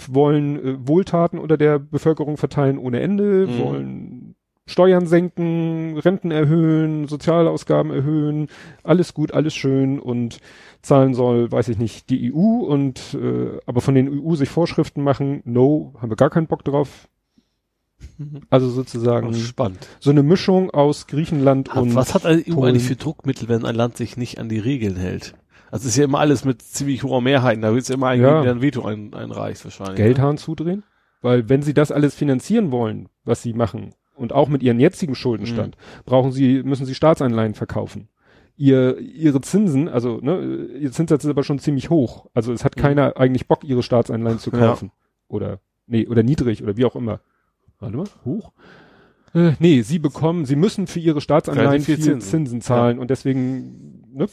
wollen 0.09 0.57
äh, 0.65 0.89
Wohltaten 0.89 1.39
unter 1.39 1.57
der 1.57 1.79
Bevölkerung 1.79 2.37
verteilen 2.37 2.79
ohne 2.79 3.01
Ende, 3.01 3.47
Mhm. 3.47 3.59
wollen 3.59 4.35
Steuern 4.67 5.07
senken, 5.07 5.99
Renten 5.99 6.31
erhöhen, 6.31 7.09
Sozialausgaben 7.09 7.91
erhöhen, 7.93 8.47
alles 8.85 9.15
gut, 9.15 9.33
alles 9.35 9.53
schön 9.55 9.99
und 9.99 10.39
zahlen 10.81 11.13
soll, 11.15 11.51
weiß 11.51 11.69
ich 11.69 11.79
nicht, 11.79 12.09
die 12.09 12.33
EU 12.33 12.39
und 12.65 13.15
äh, 13.21 13.59
aber 13.67 13.81
von 13.81 13.97
den 13.97 14.09
EU 14.09 14.35
sich 14.37 14.49
Vorschriften 14.49 15.03
machen, 15.03 15.43
no, 15.45 15.95
haben 16.01 16.09
wir 16.11 16.17
gar 16.17 16.31
keinen 16.31 16.47
Bock 16.47 16.65
drauf. 16.65 17.09
Mhm. 18.17 18.43
Also 18.49 18.69
sozusagen 18.71 19.35
spannend. 19.35 19.89
so 19.99 20.11
eine 20.11 20.23
Mischung 20.23 20.71
aus 20.71 21.07
Griechenland 21.09 21.75
und 21.75 21.95
Was 21.97 22.15
hat 22.15 22.25
eine 22.25 22.41
EU 22.47 22.55
Polen. 22.55 22.69
eigentlich 22.71 22.85
für 22.85 22.97
Druckmittel, 22.97 23.49
wenn 23.49 23.65
ein 23.65 23.75
Land 23.75 23.97
sich 23.97 24.17
nicht 24.17 24.39
an 24.39 24.49
die 24.49 24.59
Regeln 24.61 24.97
hält? 24.97 25.35
Also 25.71 25.83
es 25.85 25.93
ist 25.93 25.97
ja 25.97 26.05
immer 26.05 26.19
alles 26.21 26.45
mit 26.45 26.63
ziemlich 26.63 27.03
hoher 27.05 27.21
Mehrheiten. 27.21 27.63
Da 27.63 27.73
wird 27.73 27.83
es 27.83 27.91
immer 27.91 28.09
einen, 28.09 28.23
Ja. 28.23 28.43
der 28.43 28.53
ein 28.53 28.63
Veto 28.63 28.85
ein, 28.85 29.15
einreicht 29.15 29.65
wahrscheinlich. 29.65 29.99
ne? 29.99 30.05
Geldhahn 30.05 30.37
zudrehen? 30.37 30.83
Weil 31.23 31.49
wenn 31.49 31.63
sie 31.63 31.75
das 31.75 31.93
alles 31.93 32.15
finanzieren 32.15 32.71
wollen, 32.71 33.09
was 33.25 33.43
sie 33.43 33.53
machen, 33.53 33.95
und 34.17 34.33
auch 34.35 34.49
mit 34.49 34.63
ihrem 34.63 34.79
jetzigen 34.81 35.15
Schuldenstand, 35.15 35.77
Mhm. 35.77 36.03
brauchen 36.05 36.33
sie, 36.33 36.63
müssen 36.63 36.85
sie 36.87 36.95
Staatsanleihen 36.95 37.55
verkaufen. 37.55 38.09
Ihr, 38.57 38.99
ihre 38.99 39.41
Zinsen, 39.41 39.89
also 39.89 40.19
ne, 40.21 40.67
ihr 40.79 40.93
Zinssatz 40.93 41.25
ist 41.25 41.31
aber 41.31 41.43
schon 41.45 41.59
ziemlich 41.59 41.89
hoch. 41.89 42.27
Also 42.35 42.53
es 42.53 42.63
hat 42.65 42.77
Mhm. 42.77 42.81
keiner 42.83 43.17
eigentlich 43.17 43.47
Bock, 43.49 43.65
ihre 43.65 43.83
Staatsanleihen 43.83 44.39
zu 44.39 44.51
Ja. 44.51 44.59
kaufen. 44.59 44.93
Oder 45.29 45.61
nee, 45.87 46.07
oder 46.07 46.23
niedrig 46.23 46.63
oder 46.63 46.77
wie 46.77 46.85
auch 46.85 46.97
immer. 46.97 47.21
Warte 47.79 47.97
mal, 47.97 48.07
hoch? 48.27 48.53
Äh, 49.35 49.53
nee, 49.61 49.81
sie 49.83 49.99
bekommen, 49.99 50.45
sie 50.45 50.57
müssen 50.57 50.87
für 50.87 50.99
ihre 51.01 51.21
Staatsanleihen 51.23 51.81
viel 51.83 51.99
Zinsen, 51.99 52.21
Zinsen. 52.21 52.61
zahlen 52.61 52.99
und 52.99 53.09
deswegen, 53.11 54.05
ne, 54.13 54.27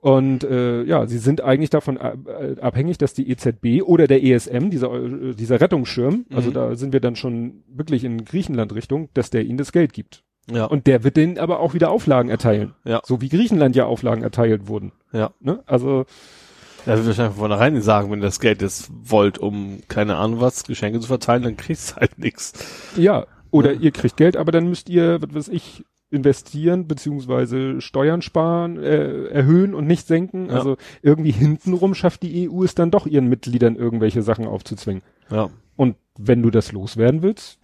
und 0.00 0.44
äh, 0.44 0.82
ja, 0.84 1.06
sie 1.06 1.18
sind 1.18 1.40
eigentlich 1.42 1.70
davon 1.70 1.96
äh, 1.96 2.56
abhängig, 2.60 2.98
dass 2.98 3.14
die 3.14 3.28
EZB 3.30 3.82
oder 3.82 4.06
der 4.06 4.22
ESM, 4.22 4.70
dieser, 4.70 4.92
äh, 4.94 5.34
dieser 5.34 5.60
Rettungsschirm, 5.60 6.26
also 6.32 6.50
Mhm. 6.50 6.54
da 6.54 6.74
sind 6.76 6.92
wir 6.92 7.00
dann 7.00 7.16
schon 7.16 7.64
wirklich 7.68 8.04
in 8.04 8.24
Griechenland-Richtung, 8.24 9.08
dass 9.14 9.30
der 9.30 9.44
ihnen 9.44 9.58
das 9.58 9.72
Geld 9.72 9.92
gibt. 9.92 10.22
Ja. 10.50 10.64
Und 10.66 10.86
der 10.86 11.04
wird 11.04 11.16
denen 11.16 11.36
aber 11.38 11.60
auch 11.60 11.74
wieder 11.74 11.90
Auflagen 11.90 12.30
erteilen. 12.30 12.74
Ja. 12.84 13.02
So 13.04 13.20
wie 13.20 13.28
Griechenland 13.28 13.76
ja 13.76 13.84
Auflagen 13.86 14.22
erteilt 14.22 14.66
wurden. 14.68 14.92
ja. 15.12 15.30
Ne? 15.40 15.62
Also, 15.66 16.06
Da 16.86 16.96
wird 16.96 17.06
wahrscheinlich 17.06 17.34
von 17.34 17.40
vornherein 17.40 17.78
sagen, 17.82 18.10
wenn 18.10 18.20
ihr 18.20 18.26
das 18.26 18.40
Geld 18.40 18.62
jetzt 18.62 18.90
wollt, 19.02 19.36
um 19.38 19.80
keine 19.88 20.16
Ahnung 20.16 20.40
was, 20.40 20.64
Geschenke 20.64 21.00
zu 21.00 21.08
verteilen, 21.08 21.42
dann 21.42 21.56
kriegst 21.56 21.90
du 21.90 21.96
halt 21.96 22.18
nix. 22.18 22.52
ja. 22.96 23.26
Oder 23.50 23.72
Ja. 23.72 23.80
ihr 23.80 23.90
kriegt 23.92 24.16
Geld, 24.18 24.36
aber 24.36 24.52
dann 24.52 24.68
müsst 24.68 24.88
ihr, 24.90 25.20
was 25.22 25.34
weiß 25.34 25.48
ich, 25.48 25.84
investieren, 26.10 26.86
beziehungsweise 26.86 27.80
Steuern 27.80 28.22
sparen, 28.22 28.78
äh, 28.78 29.26
erhöhen 29.26 29.74
und 29.74 29.86
nicht 29.86 30.06
senken. 30.06 30.46
Ja. 30.46 30.54
Also 30.54 30.76
irgendwie 31.02 31.32
hintenrum 31.32 31.94
schafft 31.94 32.22
die 32.22 32.48
EU 32.48 32.64
es 32.64 32.74
dann 32.74 32.90
doch 32.90 33.06
ihren 33.06 33.28
Mitgliedern 33.28 33.76
irgendwelche 33.76 34.22
Sachen 34.22 34.46
aufzuzwingen. 34.46 35.02
Ja. 35.30 35.50
Und 35.76 35.96
wenn 36.18 36.42
du 36.42 36.50
das 36.50 36.72
loswerden 36.72 37.22
willst, 37.22 37.58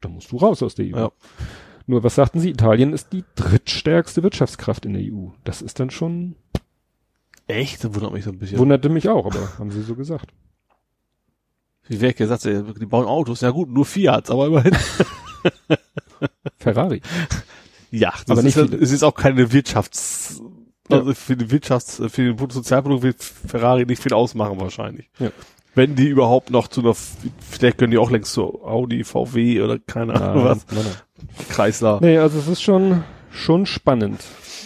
dann 0.00 0.12
musst 0.12 0.32
du 0.32 0.36
raus 0.36 0.62
aus 0.62 0.74
der 0.74 0.86
EU. 0.86 0.98
Ja. 0.98 1.10
Nur 1.86 2.02
was 2.02 2.16
sagten 2.16 2.40
sie? 2.40 2.50
Italien 2.50 2.92
ist 2.92 3.12
die 3.12 3.24
drittstärkste 3.36 4.22
Wirtschaftskraft 4.22 4.84
in 4.84 4.92
der 4.92 5.02
EU. 5.02 5.28
Das 5.44 5.62
ist 5.62 5.80
dann 5.80 5.90
schon, 5.90 6.36
Echt? 7.46 7.82
Das 7.82 7.94
wundert 7.94 8.12
mich 8.12 8.24
so 8.24 8.30
ein 8.30 8.38
bisschen. 8.38 8.58
wunderte 8.58 8.90
mich 8.90 9.08
auch, 9.08 9.24
aber 9.24 9.58
haben 9.58 9.70
sie 9.70 9.82
so 9.82 9.94
gesagt. 9.94 10.32
Wie 11.88 12.00
wäre 12.00 12.12
gesagt, 12.12 12.44
die 12.44 12.86
bauen 12.86 13.06
Autos. 13.06 13.40
Ja 13.40 13.50
gut, 13.50 13.70
nur 13.70 13.86
Fiat, 13.86 14.30
aber 14.30 14.48
immerhin. 14.48 14.76
Ferrari. 16.58 17.00
Ja, 17.90 18.12
das 18.26 18.30
Aber 18.30 18.38
ist, 18.40 18.44
nicht 18.56 18.58
viele. 18.70 18.82
es 18.82 18.92
ist 18.92 19.02
auch 19.02 19.14
keine 19.14 19.52
Wirtschafts, 19.52 20.42
Ja. 20.90 20.98
also 20.98 21.14
für 21.14 21.36
die 21.36 21.50
Wirtschafts, 21.50 21.96
für 22.08 22.22
den 22.24 22.36
Bruttosozialprodukt 22.36 23.02
wird 23.02 23.22
Ferrari 23.22 23.86
nicht 23.86 24.02
viel 24.02 24.12
ausmachen 24.12 24.60
wahrscheinlich. 24.60 25.10
Ja. 25.18 25.30
Wenn 25.74 25.94
die 25.94 26.08
überhaupt 26.08 26.50
noch 26.50 26.68
zu 26.68 26.80
einer, 26.80 26.94
vielleicht 27.48 27.78
können 27.78 27.92
die 27.92 27.98
auch 27.98 28.10
längst 28.10 28.32
zu 28.32 28.62
Audi, 28.64 29.04
VW 29.04 29.62
oder 29.62 29.78
keine 29.78 30.14
Ahnung 30.20 30.44
was, 30.44 30.66
nein, 30.74 30.84
nein. 30.84 31.26
Kreisler. 31.48 31.98
Nee, 32.00 32.18
also 32.18 32.38
es 32.38 32.48
ist 32.48 32.62
schon, 32.62 33.04
schon 33.30 33.64
spannend. 33.66 34.20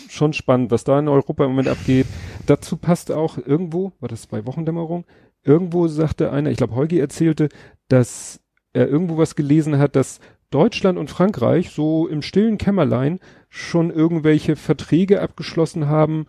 Schon 0.09 0.33
spannend, 0.33 0.71
was 0.71 0.85
da 0.85 0.99
in 0.99 1.09
Europa 1.09 1.45
im 1.45 1.51
Moment 1.51 1.69
abgeht. 1.69 2.07
Dazu 2.47 2.77
passt 2.77 3.11
auch 3.11 3.39
irgendwo, 3.39 3.93
war 4.01 4.09
das 4.09 4.27
bei 4.27 4.45
Wochendämmerung, 4.47 5.05
irgendwo 5.45 5.87
sagte 5.89 6.31
einer, 6.33 6.51
ich 6.51 6.57
glaube 6.59 6.75
Heugi 6.77 6.99
erzählte, 6.99 7.49
dass 7.89 8.41
er 8.73 8.89
irgendwo 8.89 9.17
was 9.19 9.35
gelesen 9.37 9.79
hat, 9.79 9.97
dass 9.97 10.19
Deutschland 10.53 10.99
und 10.99 11.11
Frankreich 11.11 11.71
so 11.71 12.07
im 12.07 12.23
stillen 12.23 12.59
Kämmerlein 12.59 13.19
schon 13.49 13.91
irgendwelche 13.91 14.55
Verträge 14.55 15.21
abgeschlossen 15.21 15.89
haben, 15.89 16.27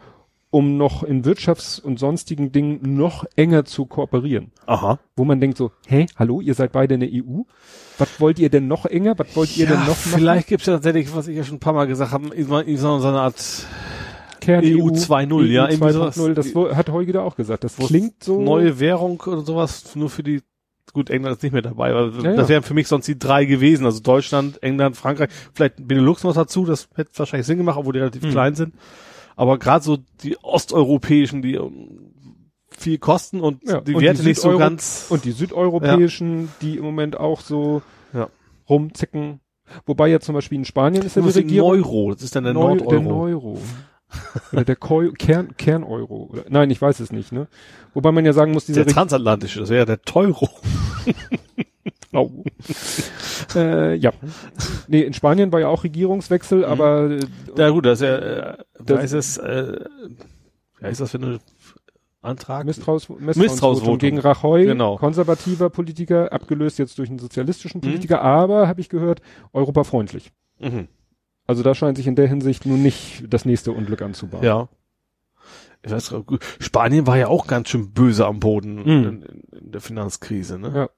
um 0.50 0.78
noch 0.78 1.04
in 1.04 1.24
Wirtschafts- 1.24 1.82
und 1.82 2.00
sonstigen 2.00 2.52
Dingen 2.52 2.80
noch 2.95 3.26
enger 3.36 3.66
zu 3.66 3.86
kooperieren. 3.86 4.52
Aha. 4.66 5.00
Wo 5.16 5.26
man 5.26 5.40
denkt 5.40 5.58
so, 5.58 5.72
hä, 5.88 6.06
hallo, 6.16 6.41
ihr 6.41 6.54
seid 6.54 6.72
beide 6.72 6.95
in 6.95 7.00
der 7.00 7.10
EU? 7.12 7.41
Was 7.98 8.20
wollt 8.20 8.40
ihr 8.40 8.50
denn 8.50 8.68
noch 8.68 8.86
enger? 8.86 9.14
Was 9.18 9.36
wollt 9.36 9.56
ihr 9.58 9.68
denn 9.68 9.80
noch 9.80 9.88
machen? 9.88 10.12
vielleicht 10.16 10.48
gibt's 10.48 10.66
ja 10.68 10.74
tatsächlich, 10.74 11.16
was 11.16 11.28
ich 11.28 11.38
ja 11.38 11.44
schon 11.44 11.58
ein 11.58 11.60
paar 11.60 11.74
Mal 11.74 11.88
gesagt 11.88 12.12
habe, 12.12 12.30
so 12.44 13.00
so 13.00 13.08
eine 13.08 13.22
Art 13.22 13.68
Kern 14.44 14.64
EU 14.64 14.90
2.0, 14.90 15.45
ja, 15.45 15.70
irgendwie 15.70 15.88
2.0, 15.88 16.12
sowas. 16.12 16.36
das 16.36 16.78
hat 16.78 16.90
Holger 16.90 17.14
da 17.14 17.22
auch 17.22 17.36
gesagt. 17.36 17.64
Das 17.64 17.78
klingt 17.78 18.24
so. 18.24 18.41
neue 18.41 18.80
Währung 18.80 19.20
oder 19.22 19.41
sowas, 19.41 19.95
nur 19.95 20.10
für 20.10 20.24
die, 20.24 20.41
gut, 20.91 21.10
England 21.10 21.38
ist 21.38 21.43
nicht 21.43 21.53
mehr 21.53 21.61
dabei, 21.61 21.91
aber 21.91 22.07
Ja, 22.23 22.34
das 22.35 22.47
ja. 22.47 22.49
wären 22.49 22.64
für 22.64 22.73
mich 22.73 22.88
sonst 22.88 23.07
die 23.07 23.18
drei 23.18 23.45
gewesen, 23.45 23.85
also 23.85 23.99
Deutschland, 24.01 24.61
England, 24.61 24.97
Frankreich, 24.97 25.30
vielleicht 25.53 25.76
Benelux 25.88 26.23
noch 26.23 26.34
dazu, 26.34 26.65
das 26.65 26.89
hätte 26.95 27.11
wahrscheinlich 27.18 27.47
Sinn 27.47 27.57
gemacht, 27.57 27.77
obwohl 27.77 27.93
die 27.93 27.99
relativ 27.99 28.23
Mhm. 28.23 28.31
klein 28.31 28.55
sind. 28.55 28.76
Aber 29.35 29.57
gerade 29.57 29.84
so 29.84 29.97
die 30.23 30.38
osteuropäischen, 30.43 31.41
die 31.41 31.55
ähm, 31.55 32.11
viel 32.69 32.97
kosten 32.97 33.39
und 33.39 33.64
Ja, 33.68 33.81
die 33.81 33.95
und 33.95 34.01
Werte 34.01 34.22
die 34.22 34.30
nicht 34.30 34.41
so 34.41 34.57
ganz. 34.57 35.05
Und 35.10 35.26
die 35.26 35.31
südeuropäischen, 35.31 36.49
die 36.61 36.77
im 36.77 36.84
Moment 36.84 37.18
auch 37.19 37.41
so 37.41 37.81
Ja. 38.14 38.30
rumzicken. 38.69 39.39
Wobei 39.85 40.10
ja 40.10 40.19
zum 40.19 40.35
Beispiel 40.35 40.57
in 40.60 40.65
Spanien 40.65 41.03
ist 41.03 41.15
ja 41.15 41.22
die 41.22 41.27
das 41.27 41.35
ist 41.38 41.41
ein 41.41 41.45
Regierung. 41.47 41.72
Euro, 41.72 42.14
das 42.14 42.22
ist 42.23 42.35
dann 42.35 42.43
der 42.43 42.53
Neu, 42.53 42.76
Nordeuro. 42.76 42.89
der 42.91 42.99
Neuro. 43.01 43.60
Oder 44.52 44.64
der 44.65 44.76
Keu 44.76 45.11
Kern, 45.11 45.56
Kerneuro. 45.57 46.30
Oder, 46.31 46.44
nein, 46.49 46.69
ich 46.72 46.81
weiß 46.81 46.99
es 46.99 47.11
nicht, 47.11 47.31
ne? 47.31 47.48
Wobei 47.94 48.11
man 48.11 48.26
ja 48.26 48.34
sagen 48.34 48.52
muss, 48.52 48.65
diese 48.65 48.84
der 48.85 48.94
transatlantische, 48.94 49.60
das 49.61 49.69
wäre 49.69 49.80
ja 49.80 49.85
der 49.85 50.02
Teuro. 50.02 50.49
Au. 52.14 52.30
äh, 53.56 53.95
ja. 53.95 54.11
Nee, 54.88 55.02
in 55.02 55.14
Spanien 55.14 55.52
war 55.52 55.60
ja 55.60 55.68
auch 55.68 55.84
Regierungswechsel, 55.84 56.64
aber 56.64 57.10
äh, 57.10 57.19
Ja 57.57 57.69
gut, 57.69 57.85
das 57.88 58.02
ist 58.02 58.07
ja, 58.07 58.15
äh, 58.18 58.57
Das- 58.80 58.99
weiß 58.99 59.14
es, 59.14 59.38
äh, 59.38 59.80
wie 60.80 60.85
heißt 60.85 61.02
das 61.02 61.11
für 61.11 61.18
eine 61.18 61.40
Antrag? 62.22 62.65
Misstrauens 62.65 63.10
Misstrauensvotum. 63.10 63.98
Gegen 63.98 64.19
Rajoy, 64.19 64.65
Genau. 64.65 64.98
konservativer 64.98 65.69
Politiker, 65.72 66.31
abgelöst 66.31 66.77
jetzt 66.80 66.98
durch 66.99 67.10
einen 67.10 67.19
sozialistischen 67.19 67.80
Mhm. 67.80 67.85
Politiker, 67.90 68.22
aber, 68.22 68.68
habe 68.68 68.80
ich 68.80 68.90
gehört, 68.90 69.22
europafreundlich. 69.52 70.31
Mhm. 70.60 70.88
Also 71.45 71.61
da 71.64 71.76
scheint 71.76 71.98
sich 71.98 72.07
in 72.07 72.15
der 72.15 72.28
Hinsicht 72.28 72.65
nun 72.65 72.82
nicht 72.82 73.24
das 73.28 73.45
nächste 73.45 73.72
Unglück 73.72 74.02
anzubahnen. 74.02 74.45
Ja. 74.45 74.70
Weiß, 75.86 76.14
Spanien 76.60 77.06
war 77.07 77.18
ja 77.18 77.28
auch 77.28 77.45
ganz 77.48 77.68
schön 77.70 77.91
böse 77.91 78.26
am 78.26 78.40
Boden 78.40 78.76
Mhm. 78.76 78.88
in, 78.90 79.22
in, 79.22 79.41
in 79.65 79.72
der 79.74 79.82
Finanzkrise, 79.82 80.57
ne? 80.57 80.72
Ja. 80.74 80.90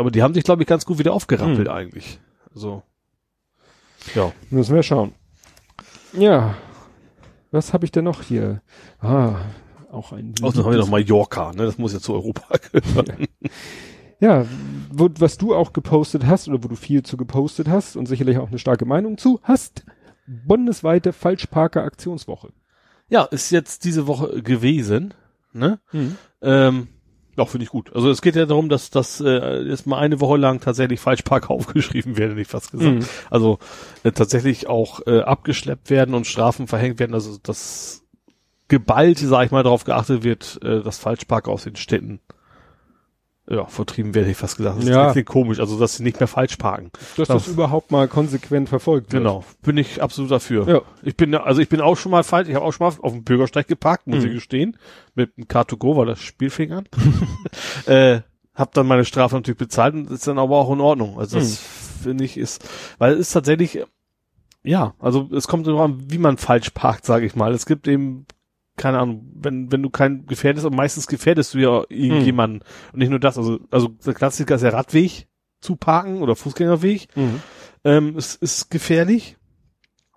Aber 0.00 0.10
die 0.10 0.22
haben 0.22 0.34
sich, 0.34 0.42
glaube 0.44 0.62
ich, 0.62 0.68
ganz 0.68 0.84
gut 0.84 0.98
wieder 0.98 1.12
aufgerappelt 1.12 1.68
Mhm. 1.68 1.72
eigentlich. 1.72 2.18
So. 2.52 2.82
Ja. 4.14 4.32
Müssen 4.50 4.74
wir 4.74 4.82
schauen. 4.82 5.12
Ja. 6.12 6.54
Was 7.52 7.72
habe 7.72 7.84
ich 7.84 7.92
denn 7.92 8.04
noch 8.04 8.22
hier? 8.22 8.60
Ah, 8.98 9.36
auch 9.92 10.12
ein. 10.12 10.34
Außerdem 10.42 10.64
haben 10.64 10.72
wir 10.72 10.78
noch 10.80 10.88
Mallorca, 10.90 11.52
ne? 11.52 11.64
Das 11.64 11.78
muss 11.78 11.92
ja 11.92 12.00
zu 12.00 12.12
Europa 12.14 12.58
gehören. 12.72 13.06
Ja, 13.20 13.50
wo, 14.90 15.08
was 15.18 15.36
du 15.36 15.54
auch 15.54 15.72
gepostet 15.72 16.26
hast 16.26 16.48
oder 16.48 16.62
wo 16.62 16.68
du 16.68 16.76
viel 16.76 17.02
zu 17.02 17.16
gepostet 17.16 17.68
hast 17.68 17.96
und 17.96 18.06
sicherlich 18.06 18.38
auch 18.38 18.48
eine 18.48 18.58
starke 18.58 18.84
Meinung 18.84 19.18
zu 19.18 19.40
hast, 19.42 19.84
bundesweite 20.26 21.12
Falschparker-Aktionswoche. 21.12 22.52
Ja, 23.08 23.24
ist 23.24 23.50
jetzt 23.50 23.84
diese 23.84 24.06
Woche 24.06 24.42
gewesen, 24.42 25.14
ne? 25.52 25.78
Ähm, 26.42 26.88
ja, 27.36 27.44
finde 27.44 27.64
ich 27.64 27.70
gut. 27.70 27.94
Also 27.94 28.10
es 28.10 28.22
geht 28.22 28.34
ja 28.34 28.46
darum, 28.46 28.68
dass 28.68 28.90
das 28.90 29.20
äh, 29.20 29.60
jetzt 29.62 29.86
mal 29.86 29.98
eine 29.98 30.20
Woche 30.20 30.38
lang 30.38 30.60
tatsächlich 30.60 31.00
Falschparker 31.00 31.50
aufgeschrieben 31.54 32.16
werden, 32.16 32.30
hätte 32.30 32.40
ich 32.40 32.48
fast 32.48 32.72
gesagt. 32.72 32.96
Mhm. 32.96 33.04
Also 33.30 33.58
äh, 34.02 34.12
tatsächlich 34.12 34.68
auch 34.68 35.06
äh, 35.06 35.20
abgeschleppt 35.20 35.90
werden 35.90 36.14
und 36.14 36.26
Strafen 36.26 36.66
verhängt 36.66 36.98
werden. 36.98 37.14
Also 37.14 37.36
dass 37.42 38.02
geballt, 38.68 39.18
sage 39.18 39.46
ich 39.46 39.52
mal, 39.52 39.62
darauf 39.62 39.84
geachtet 39.84 40.24
wird, 40.24 40.58
äh, 40.62 40.82
dass 40.82 40.98
Falschparker 40.98 41.52
aus 41.52 41.64
den 41.64 41.76
Städten 41.76 42.20
ja, 43.48 43.64
vertrieben 43.66 44.12
hätte 44.12 44.28
ich 44.30 44.36
fast 44.36 44.56
gesagt. 44.56 44.78
Das 44.78 44.88
Ja. 44.88 45.12
klingt 45.12 45.28
komisch, 45.28 45.60
also 45.60 45.78
dass 45.78 45.96
sie 45.96 46.02
nicht 46.02 46.18
mehr 46.18 46.26
falsch 46.26 46.56
parken. 46.56 46.90
Dass 47.16 47.28
Ja. 47.28 47.34
das 47.34 47.46
überhaupt 47.46 47.90
mal 47.92 48.08
konsequent 48.08 48.68
verfolgt 48.68 49.12
wird. 49.12 49.22
Genau, 49.22 49.44
bin 49.62 49.76
ich 49.76 50.02
absolut 50.02 50.30
dafür. 50.30 50.68
Ja. 50.68 50.82
Ich 51.02 51.16
bin, 51.16 51.34
also 51.34 51.60
ich 51.60 51.68
bin 51.68 51.80
auch 51.80 51.96
schon 51.96 52.10
mal 52.10 52.24
falsch, 52.24 52.48
ich 52.48 52.54
habe 52.56 52.64
auch 52.64 52.72
schon 52.72 52.86
mal 52.88 52.94
auf 53.00 53.12
dem 53.12 53.22
Bürgersteig 53.24 53.68
geparkt, 53.68 54.06
muss 54.08 54.20
Mhm. 54.24 54.26
ich 54.28 54.34
gestehen, 54.34 54.76
mit 55.14 55.32
einem 55.36 55.46
Car2Go, 55.46 55.96
war 55.96 56.06
das 56.06 56.20
Spielfing 56.20 56.72
an. 56.72 56.88
äh, 57.86 58.20
hab 58.54 58.72
dann 58.74 58.86
meine 58.86 59.04
Strafe 59.04 59.34
natürlich 59.36 59.58
bezahlt 59.58 59.94
und 59.94 60.10
ist 60.10 60.26
dann 60.26 60.38
aber 60.38 60.56
auch 60.56 60.72
in 60.72 60.80
Ordnung. 60.80 61.18
Also 61.18 61.38
das 61.38 61.50
Mhm. 61.52 62.02
finde 62.04 62.24
ich 62.24 62.36
ist, 62.38 62.68
weil 62.98 63.12
es 63.14 63.20
ist 63.20 63.32
tatsächlich, 63.32 63.80
ja, 64.64 64.94
also 64.98 65.28
es 65.32 65.46
kommt 65.46 65.66
darauf 65.66 65.82
an, 65.82 66.02
wie 66.10 66.18
man 66.18 66.36
falsch 66.38 66.70
parkt, 66.70 67.04
sage 67.04 67.26
ich 67.26 67.36
mal. 67.36 67.52
Es 67.52 67.66
gibt 67.66 67.86
eben 67.86 68.26
keine 68.76 68.98
Ahnung, 68.98 69.30
wenn, 69.34 69.72
wenn 69.72 69.82
du 69.82 69.90
kein 69.90 70.26
gefährdest, 70.26 70.66
und 70.66 70.74
meistens 70.76 71.06
gefährdest 71.06 71.54
du 71.54 71.58
ja 71.58 71.82
irgendjemanden. 71.88 72.60
Und 72.92 72.98
nicht 72.98 73.10
nur 73.10 73.18
das, 73.20 73.38
also, 73.38 73.58
also 73.70 73.88
der 73.88 74.14
Klassiker 74.14 74.54
ist 74.56 74.60
der 74.62 74.72
Radweg 74.72 75.26
zu 75.60 75.76
parken 75.76 76.22
oder 76.22 76.36
Fußgängerweg. 76.36 77.08
Mhm. 77.16 77.40
Ähm, 77.84 78.16
es 78.16 78.34
ist 78.34 78.70
gefährlich. 78.70 79.36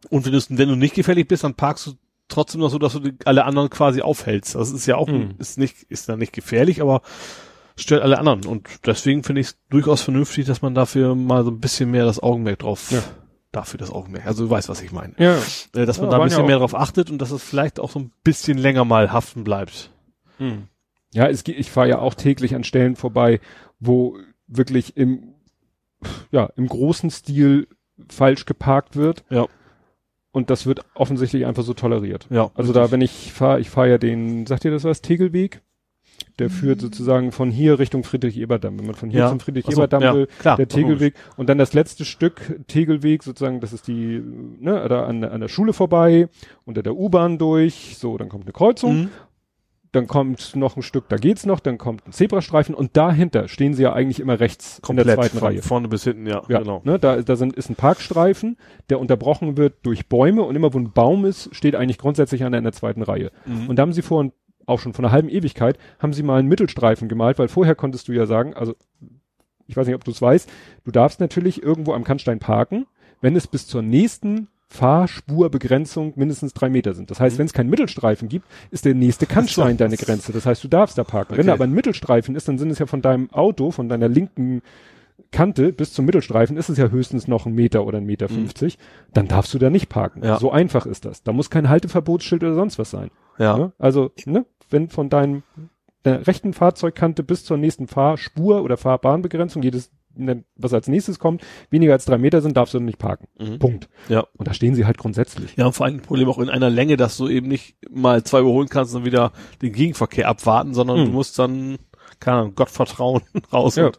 Und 0.09 0.25
wenn, 0.25 0.31
du- 0.33 0.41
wenn 0.49 0.69
du 0.69 0.75
nicht 0.75 0.95
gefährlich 0.95 1.27
bist, 1.27 1.43
dann 1.43 1.55
parkst 1.55 1.87
du 1.87 1.91
trotzdem 2.27 2.61
noch 2.61 2.69
so, 2.69 2.77
dass 2.79 2.93
du 2.93 2.99
die, 2.99 3.15
alle 3.25 3.45
anderen 3.45 3.69
quasi 3.69 4.01
aufhältst. 4.01 4.55
Das 4.55 4.71
ist 4.71 4.85
ja 4.85 4.95
auch, 4.97 5.07
Mhm. 5.07 5.35
ist 5.39 5.57
nicht, 5.57 5.83
ist 5.89 6.07
dann 6.09 6.19
nicht 6.19 6.33
gefährlich, 6.33 6.81
aber 6.81 7.01
stört 7.75 8.03
alle 8.03 8.19
anderen. 8.19 8.45
Und 8.45 8.67
deswegen 8.85 9.23
finde 9.23 9.41
ich 9.41 9.47
es 9.47 9.57
durchaus 9.69 10.01
vernünftig, 10.01 10.45
dass 10.45 10.61
man 10.61 10.75
dafür 10.75 11.15
mal 11.15 11.43
so 11.43 11.51
ein 11.51 11.59
bisschen 11.59 11.91
mehr 11.91 12.05
das 12.05 12.19
Augenmerk 12.21 12.59
drauf, 12.59 12.91
Ja. 12.91 13.01
Dafür 13.51 13.77
das 13.77 13.91
Augenmerk. 13.91 14.25
Also 14.25 14.45
du 14.45 14.49
weißt, 14.49 14.69
was 14.69 14.81
ich 14.81 14.91
meine. 14.91 15.13
Ja. 15.17 15.37
Äh, 15.75 15.85
dass 15.85 15.97
man 15.99 16.09
Ja, 16.09 16.17
da 16.17 16.23
ein 16.23 16.27
bisschen 16.27 16.41
ja 16.41 16.47
mehr 16.47 16.59
drauf 16.59 16.75
achtet 16.75 17.09
und 17.09 17.19
dass 17.19 17.31
es 17.31 17.43
vielleicht 17.43 17.79
auch 17.79 17.91
so 17.91 17.99
ein 17.99 18.11
bisschen 18.23 18.57
länger 18.57 18.85
mal 18.85 19.11
haften 19.11 19.43
bleibt. 19.43 19.91
Mhm. 20.37 20.67
Ja, 21.13 21.27
es, 21.27 21.43
ich 21.47 21.71
fahre 21.71 21.89
ja 21.89 21.99
auch 21.99 22.13
täglich 22.13 22.53
an 22.55 22.63
Stellen 22.63 22.95
vorbei, 22.95 23.39
wo 23.79 24.17
wirklich 24.47 24.95
im, 24.97 25.33
ja, 26.31 26.49
im 26.55 26.67
großen 26.67 27.09
Stil 27.09 27.67
falsch 28.09 28.45
geparkt 28.45 28.95
wird. 28.95 29.23
Ja. 29.29 29.47
Und 30.31 30.51
das 30.51 30.67
wird 30.67 30.85
offensichtlich 30.93 31.47
einfach 31.47 31.63
so 31.63 31.73
toleriert. 31.73 32.27
Ja. 32.29 32.51
Also 32.53 32.71
da, 32.71 32.91
wenn 32.91 33.01
ich 33.01 33.33
fahre, 33.33 33.59
ich 33.59 33.71
fahre 33.71 33.89
ja 33.89 33.97
den, 33.97 34.45
sagt 34.45 34.63
ihr 34.63 34.71
das 34.71 34.83
was, 34.83 35.01
Tegelweg? 35.01 35.61
Der 36.39 36.49
führt 36.49 36.81
sozusagen 36.81 37.31
von 37.31 37.51
hier 37.51 37.77
Richtung 37.79 38.03
Friedrich-Eberdamm. 38.03 38.79
Wenn 38.79 38.85
man 38.87 38.95
von 38.95 39.09
hier 39.09 39.19
Ja. 39.21 39.27
zum 39.27 39.37
Ach 39.37 39.41
so, 39.41 39.45
Friedrich-Eberdamm 39.45 40.01
ja, 40.01 40.13
will, 40.15 40.27
klar, 40.39 40.55
der. 40.57 40.67
Tegelweg. 40.67 41.13
Und 41.37 41.49
dann 41.49 41.57
das 41.57 41.73
letzte 41.73 42.05
Stück 42.05 42.59
Tegelweg, 42.67 43.23
sozusagen, 43.23 43.59
das 43.59 43.73
ist 43.73 43.87
die, 43.87 44.21
ne, 44.59 44.87
da 44.89 45.05
an, 45.05 45.23
an 45.23 45.41
der 45.41 45.49
Schule 45.49 45.73
vorbei, 45.73 46.29
unter 46.65 46.81
der 46.81 46.95
U-Bahn 46.95 47.37
durch, 47.37 47.95
so, 47.97 48.17
dann 48.17 48.29
kommt 48.29 48.45
eine 48.45 48.53
Kreuzung, 48.53 48.95
Mhm. 49.01 49.09
dann 49.91 50.05
kommt 50.07 50.55
noch 50.55 50.77
ein 50.77 50.83
Stück, 50.83 51.09
da 51.09 51.17
geht's 51.17 51.45
noch, 51.47 51.59
dann 51.59 51.77
kommt 51.79 52.07
ein 52.07 52.11
Zebrastreifen 52.11 52.75
und 52.75 52.95
dahinter 52.95 53.47
stehen 53.47 53.73
sie 53.73 53.81
ja 53.83 53.91
eigentlich 53.93 54.19
immer 54.19 54.39
rechts 54.39 54.79
in 54.87 54.95
der 54.97 55.05
zweiten 55.05 55.39
von 55.39 55.47
Reihe. 55.47 55.61
vorne 55.63 55.87
bis 55.87 56.03
hinten, 56.03 56.27
ja, 56.27 56.43
Ja, 56.47 56.59
genau. 56.59 56.81
ne, 56.85 56.99
da, 56.99 57.21
da 57.23 57.35
sind, 57.35 57.55
ist 57.55 57.69
ein 57.69 57.75
Parkstreifen, 57.75 58.55
der 58.89 58.99
unterbrochen 58.99 59.57
wird 59.57 59.77
durch 59.83 60.07
Bäume 60.07 60.43
und 60.43 60.55
immer 60.55 60.73
wo 60.73 60.77
ein 60.77 60.91
Baum 60.91 61.25
ist, 61.25 61.49
steht 61.55 61.75
eigentlich 61.75 61.97
grundsätzlich 61.97 62.43
einer 62.43 62.57
in 62.59 62.63
der 62.63 62.73
zweiten 62.73 63.01
Reihe. 63.01 63.31
Mhm. 63.47 63.67
Und 63.67 63.75
da 63.77 63.81
haben 63.81 63.93
sie 63.93 64.03
vor 64.03 64.23
ein- 64.23 64.31
auch 64.69 64.79
schon 64.79 64.93
von 64.93 65.05
einer 65.05 65.11
halben 65.11 65.29
Ewigkeit, 65.29 65.77
haben 65.99 66.13
sie 66.13 66.23
mal 66.23 66.39
einen 66.39 66.47
Mittelstreifen 66.47 67.09
gemalt, 67.09 67.39
weil 67.39 67.47
vorher 67.47 67.75
konntest 67.75 68.07
du 68.07 68.13
ja 68.13 68.25
sagen, 68.25 68.53
also 68.53 68.75
ich 69.67 69.77
weiß 69.77 69.85
nicht, 69.85 69.95
ob 69.95 70.03
du 70.03 70.11
es 70.11 70.21
weißt, 70.21 70.49
du 70.83 70.91
darfst 70.91 71.19
natürlich 71.19 71.61
irgendwo 71.61 71.93
am 71.93 72.03
Kannstein 72.03 72.39
parken, 72.39 72.87
wenn 73.21 73.35
es 73.35 73.47
bis 73.47 73.67
zur 73.67 73.81
nächsten 73.81 74.47
Fahrspurbegrenzung 74.67 76.13
mindestens 76.15 76.53
drei 76.53 76.69
Meter 76.69 76.93
sind. 76.93 77.09
Das 77.11 77.19
heißt, 77.19 77.37
wenn 77.37 77.45
es 77.47 77.53
keinen 77.53 77.69
Mittelstreifen 77.69 78.29
gibt, 78.29 78.45
ist 78.71 78.85
der 78.85 78.93
nächste 78.95 79.25
Kannstein 79.25 79.77
deine 79.77 79.97
Grenze. 79.97 80.31
Das 80.31 80.45
heißt, 80.45 80.63
du 80.63 80.67
darfst 80.67 80.97
da 80.97 81.03
parken. 81.03 81.31
Wenn 81.33 81.39
Okay. 81.39 81.47
da 81.47 81.53
aber 81.53 81.63
ein 81.63 81.73
Mittelstreifen 81.73 82.35
ist, 82.35 82.47
dann 82.47 82.57
sind 82.57 82.69
es 82.69 82.79
ja 82.79 82.85
von 82.85 83.01
deinem 83.01 83.31
Auto, 83.31 83.71
von 83.71 83.89
deiner 83.89 84.07
linken 84.07 84.61
Kante 85.31 85.73
bis 85.73 85.93
zum 85.93 86.05
Mittelstreifen 86.05 86.57
ist 86.57 86.69
es 86.69 86.77
ja 86.77 86.89
höchstens 86.89 87.27
noch 87.27 87.45
ein 87.45 87.53
Meter 87.53 87.85
oder 87.85 87.97
ein 87.97 88.05
Meter 88.05 88.29
fünfzig. 88.29 88.77
Dann 89.13 89.27
darfst 89.27 89.53
du 89.53 89.59
da 89.59 89.69
nicht 89.69 89.89
parken. 89.89 90.23
Ja. 90.23 90.39
So 90.39 90.51
einfach 90.51 90.85
ist 90.85 91.05
das. 91.05 91.23
Da 91.23 91.33
muss 91.33 91.49
kein 91.49 91.69
Halteverbotsschild 91.69 92.43
oder 92.43 92.55
sonst 92.55 92.79
was 92.79 92.91
sein. 92.91 93.11
Ja. 93.37 93.57
Ne? 93.57 93.71
Also, 93.77 94.11
ne, 94.25 94.45
wenn 94.69 94.89
von 94.89 95.09
deinem 95.09 95.43
der 96.05 96.27
rechten 96.27 96.53
Fahrzeugkante 96.53 97.23
bis 97.23 97.43
zur 97.43 97.57
nächsten 97.57 97.87
Fahrspur 97.87 98.63
oder 98.63 98.77
Fahrbahnbegrenzung, 98.77 99.61
jedes, 99.61 99.91
ne, 100.15 100.45
was 100.55 100.73
als 100.73 100.87
nächstes 100.87 101.19
kommt, 101.19 101.41
weniger 101.69 101.91
als 101.91 102.05
drei 102.05 102.17
Meter 102.17 102.41
sind, 102.41 102.55
darfst 102.55 102.73
du 102.73 102.79
nicht 102.79 102.99
parken. 102.99 103.27
Mhm. 103.37 103.59
Punkt. 103.59 103.89
Ja. 104.07 104.25
Und 104.37 104.47
da 104.47 104.53
stehen 104.53 104.75
sie 104.75 104.85
halt 104.85 104.97
grundsätzlich. 104.97 105.57
Ja, 105.57 105.65
und 105.65 105.73
vor 105.73 105.85
allem 105.85 105.95
ein 105.97 106.01
Problem 106.01 106.29
auch 106.29 106.39
in 106.39 106.49
einer 106.49 106.69
Länge, 106.69 106.95
dass 106.95 107.17
du 107.17 107.27
eben 107.27 107.49
nicht 107.49 107.75
mal 107.91 108.23
zwei 108.23 108.39
überholen 108.39 108.69
kannst 108.69 108.95
und 108.95 109.03
wieder 109.03 109.33
den 109.61 109.73
Gegenverkehr 109.73 110.29
abwarten, 110.29 110.73
sondern 110.73 111.01
Mhm. 111.01 111.05
du 111.05 111.11
musst 111.11 111.37
dann, 111.37 111.77
keine 112.19 112.37
Ahnung, 112.37 112.55
Gott 112.55 112.69
vertrauen 112.69 113.21
raus 113.53 113.75
Ja. 113.75 113.87
und, 113.87 113.97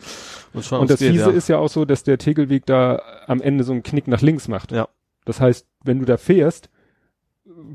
und 0.55 0.73
Und 0.73 0.91
das 0.91 0.99
geht, 1.01 1.13
Fiese 1.13 1.31
ja. 1.31 1.37
ist 1.37 1.49
ja 1.49 1.59
auch 1.59 1.69
so, 1.69 1.85
dass 1.85 2.03
der 2.05 2.19
Tegelweg 2.19 2.67
da 2.67 3.01
am 3.27 3.41
Ende 3.41 3.65
so 3.65 3.73
einen 3.73 3.83
Knick 3.83 4.09
nach 4.09 4.21
links 4.21 4.49
macht. 4.49 4.73
Ja. 4.73 4.89
Das 5.25 5.41
heißt, 5.41 5.67
wenn 5.85 5.99
du 5.99 6.05
da 6.05 6.17
fährst, 6.17 6.69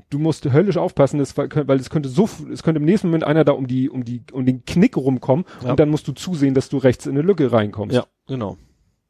du 0.09 0.19
musst 0.19 0.45
höllisch 0.51 0.77
aufpassen, 0.77 1.19
das, 1.19 1.38
weil 1.38 1.49
weil 1.67 1.80
es 1.80 1.89
könnte 1.89 2.09
so, 2.09 2.30
es 2.51 2.63
könnte 2.63 2.80
im 2.80 2.85
nächsten 2.85 3.07
Moment 3.07 3.23
einer 3.23 3.43
da 3.43 3.51
um 3.53 3.67
die, 3.67 3.89
um 3.89 4.03
die, 4.05 4.23
um 4.31 4.45
den 4.45 4.65
Knick 4.65 4.97
rumkommen 4.97 5.45
Ja. 5.63 5.72
und 5.72 5.80
dann 5.80 5.89
musst 5.89 6.07
du 6.07 6.11
zusehen, 6.13 6.53
dass 6.53 6.69
du 6.69 6.77
rechts 6.77 7.05
in 7.05 7.11
eine 7.13 7.22
Lücke 7.22 7.51
reinkommst. 7.51 7.95
Ja, 7.95 8.05
genau. 8.27 8.57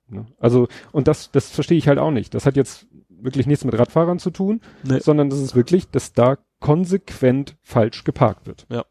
Ne? 0.08 0.26
Also, 0.40 0.68
und 0.92 1.08
das, 1.08 1.32
das 1.32 1.50
verstehe 1.50 1.78
ich 1.78 1.88
halt 1.88 1.98
auch 2.00 2.12
nicht. 2.12 2.34
Das 2.34 2.46
hat 2.46 2.56
jetzt 2.56 2.88
wirklich 3.10 3.48
nichts 3.48 3.64
mit 3.66 3.78
Radfahrern 3.78 4.20
zu 4.20 4.30
tun, 4.30 4.62
Nee. 4.84 5.00
sondern 5.00 5.30
das 5.30 5.40
ist 5.40 5.56
wirklich, 5.56 5.90
dass 5.90 6.14
da 6.14 6.38
konsequent 6.60 7.56
falsch 7.62 8.04
geparkt 8.04 8.46
wird. 8.48 8.66
Ja. 8.70 8.86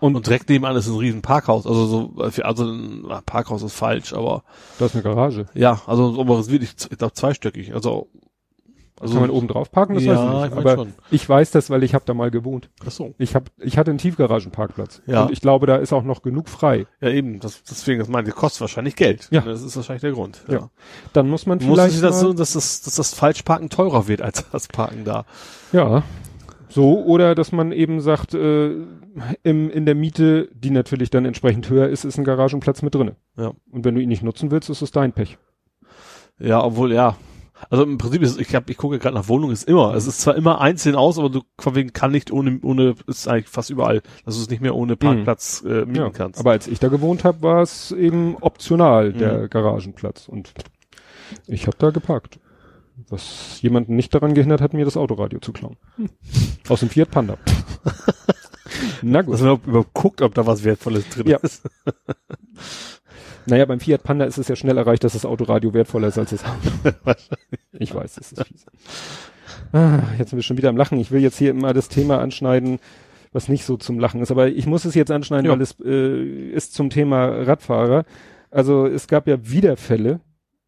Und, 0.00 0.16
Und 0.16 0.26
direkt 0.26 0.48
nebenan 0.48 0.76
ist 0.76 0.88
ein 0.88 0.96
riesen 0.96 1.22
Parkhaus. 1.22 1.66
Also 1.66 1.86
so, 1.86 2.12
also 2.42 2.64
ein 2.64 3.04
Parkhaus 3.26 3.62
ist 3.62 3.74
falsch, 3.74 4.12
aber 4.14 4.42
da 4.78 4.86
ist 4.86 4.94
eine 4.94 5.02
Garage. 5.02 5.46
ja, 5.54 5.80
also 5.86 6.18
aber 6.18 6.38
es 6.38 6.46
ist 6.46 6.52
wirklich, 6.52 6.74
ich 6.90 6.98
glaube, 6.98 7.12
zweistöckig. 7.14 7.74
Also, 7.74 8.08
also 8.98 9.14
Kann 9.14 9.22
man 9.22 9.30
oben 9.30 9.48
drauf 9.48 9.70
parken? 9.72 9.94
Das 9.94 10.04
Ja, 10.04 10.12
weiß 10.12 10.18
ich 10.18 10.26
ich 10.26 10.32
nicht. 10.42 10.54
mein 10.54 10.58
Aber 10.66 10.74
schon. 10.84 10.94
ich 11.10 11.26
weiß 11.26 11.50
das, 11.52 11.70
weil 11.70 11.82
ich 11.84 11.94
habe 11.94 12.04
da 12.06 12.12
mal 12.12 12.30
gewohnt. 12.30 12.68
ach 12.86 12.90
so. 12.90 13.14
Ich 13.16 13.34
hab, 13.34 13.50
ich 13.58 13.78
hatte 13.78 13.90
einen 13.90 13.98
Tiefgaragenparkplatz. 13.98 15.00
Ja. 15.06 15.22
Und 15.24 15.32
ich 15.32 15.40
glaube, 15.40 15.66
da 15.66 15.76
ist 15.76 15.92
auch 15.94 16.02
noch 16.02 16.20
genug 16.20 16.50
frei. 16.50 16.86
Ja, 17.00 17.08
eben, 17.08 17.40
das, 17.40 17.62
deswegen, 17.62 17.98
das 17.98 18.08
meinte, 18.08 18.30
kostet 18.32 18.60
wahrscheinlich 18.62 18.96
Geld. 18.96 19.28
Ja. 19.30 19.40
Das 19.40 19.62
ist 19.62 19.74
wahrscheinlich 19.76 20.02
der 20.02 20.12
Grund. 20.12 20.42
Ja. 20.48 20.68
Dann 21.14 21.30
muss 21.30 21.46
man 21.46 21.58
Muss 21.58 21.66
vielleicht 21.66 21.92
sich 21.94 22.02
das 22.02 22.20
so, 22.20 22.34
dass 22.34 22.52
das, 22.52 22.82
dass 22.82 22.94
das 22.96 23.14
Falschparken 23.14 23.70
teurer 23.70 24.06
wird 24.06 24.20
als 24.20 24.44
das 24.50 24.68
Parken 24.68 25.04
da. 25.04 25.24
Ja. 25.72 26.02
So, 26.70 27.04
oder 27.04 27.34
dass 27.34 27.50
man 27.52 27.72
eben 27.72 28.00
sagt, 28.00 28.32
äh, 28.32 28.70
im, 29.42 29.70
in 29.70 29.86
der 29.86 29.94
Miete, 29.96 30.48
die 30.54 30.70
natürlich 30.70 31.10
dann 31.10 31.24
entsprechend 31.24 31.68
höher 31.68 31.88
ist, 31.88 32.04
ist 32.04 32.16
ein 32.16 32.24
Garagenplatz 32.24 32.82
mit 32.82 32.94
drinne. 32.94 33.16
Ja. 33.36 33.52
Und 33.72 33.84
wenn 33.84 33.94
du 33.96 34.00
ihn 34.00 34.08
nicht 34.08 34.22
nutzen 34.22 34.50
willst, 34.50 34.70
ist 34.70 34.80
es 34.80 34.90
dein 34.92 35.12
Pech. 35.12 35.36
Ja, 36.38 36.62
obwohl, 36.64 36.92
ja. 36.92 37.16
Also 37.68 37.82
im 37.84 37.98
Prinzip 37.98 38.22
ist, 38.22 38.40
ich 38.40 38.54
hab, 38.54 38.70
ich 38.70 38.78
gucke 38.78 38.98
gerade 38.98 39.14
nach 39.14 39.28
Wohnungen, 39.28 39.52
ist 39.52 39.68
immer. 39.68 39.94
Es 39.94 40.06
ist 40.06 40.20
zwar 40.22 40.34
immer 40.36 40.60
einzeln 40.62 40.94
aus, 40.94 41.18
aber 41.18 41.28
du 41.28 41.40
von 41.58 41.74
wegen 41.74 41.92
kann 41.92 42.10
nicht 42.12 42.30
ohne, 42.32 42.58
ohne, 42.62 42.94
ist 43.06 43.28
eigentlich 43.28 43.48
fast 43.48 43.68
überall, 43.68 44.00
dass 44.24 44.36
du 44.36 44.40
es 44.42 44.48
nicht 44.48 44.62
mehr 44.62 44.74
ohne 44.74 44.96
Parkplatz 44.96 45.62
äh, 45.66 45.80
mieten 45.84 45.94
Ja. 45.96 46.08
kannst. 46.10 46.40
Aber 46.40 46.52
als 46.52 46.68
ich 46.68 46.78
da 46.78 46.88
gewohnt 46.88 47.24
habe, 47.24 47.42
war 47.42 47.60
es 47.60 47.92
eben 47.92 48.36
optional, 48.40 49.12
der 49.12 49.42
Mhm. 49.42 49.50
Garagenplatz. 49.50 50.26
Und 50.28 50.54
ich 51.46 51.66
habe 51.66 51.76
da 51.78 51.90
geparkt. 51.90 52.38
Was 53.08 53.60
jemanden 53.62 53.96
nicht 53.96 54.14
daran 54.14 54.34
gehindert 54.34 54.60
hat, 54.60 54.72
mir 54.74 54.84
das 54.84 54.96
Autoradio 54.96 55.40
zu 55.40 55.52
klauen. 55.52 55.76
Aus 56.68 56.80
dem 56.80 56.88
Fiat 56.90 57.10
Panda. 57.10 57.36
Na 59.02 59.22
gut. 59.22 59.34
Dass 59.34 59.40
man 59.42 59.60
überhaupt 59.66 59.92
guckt, 59.94 60.22
ob 60.22 60.34
da 60.34 60.46
was 60.46 60.64
Wertvolles 60.64 61.08
drin 61.08 61.26
Ja. 61.28 61.38
ist. 61.38 61.62
Naja, 63.46 63.64
beim 63.64 63.80
Fiat 63.80 64.02
Panda 64.02 64.26
ist 64.26 64.36
es 64.36 64.48
ja 64.48 64.54
schnell 64.54 64.76
erreicht, 64.76 65.02
dass 65.02 65.14
das 65.14 65.24
Autoradio 65.24 65.72
wertvoller 65.72 66.08
ist 66.08 66.18
als 66.18 66.30
das 66.30 66.44
Auto. 66.44 67.16
ich 67.72 67.92
weiß, 67.94 68.16
das 68.16 68.32
ist 68.32 68.46
fies. 68.46 68.66
Ah, 69.72 70.00
jetzt 70.18 70.28
sind 70.30 70.36
wir 70.38 70.42
schon 70.42 70.58
wieder 70.58 70.68
am 70.68 70.76
Lachen. 70.76 71.00
Ich 71.00 71.10
will 71.10 71.22
jetzt 71.22 71.38
hier 71.38 71.50
immer 71.50 71.72
das 71.72 71.88
Thema 71.88 72.20
anschneiden, 72.20 72.78
was 73.32 73.48
nicht 73.48 73.64
so 73.64 73.78
zum 73.78 73.98
Lachen 73.98 74.20
ist. 74.20 74.30
Aber 74.30 74.48
ich 74.48 74.66
muss 74.66 74.84
es 74.84 74.94
jetzt 74.94 75.10
anschneiden, 75.10 75.46
Ja. 75.46 75.52
weil 75.52 75.62
es 75.62 75.74
äh, 75.82 76.50
ist 76.50 76.74
zum 76.74 76.90
Thema 76.90 77.24
Radfahrer. 77.26 78.04
Also 78.50 78.86
es 78.86 79.08
gab 79.08 79.26
ja 79.26 79.38
wieder 79.50 79.76
Fälle. 79.78 80.20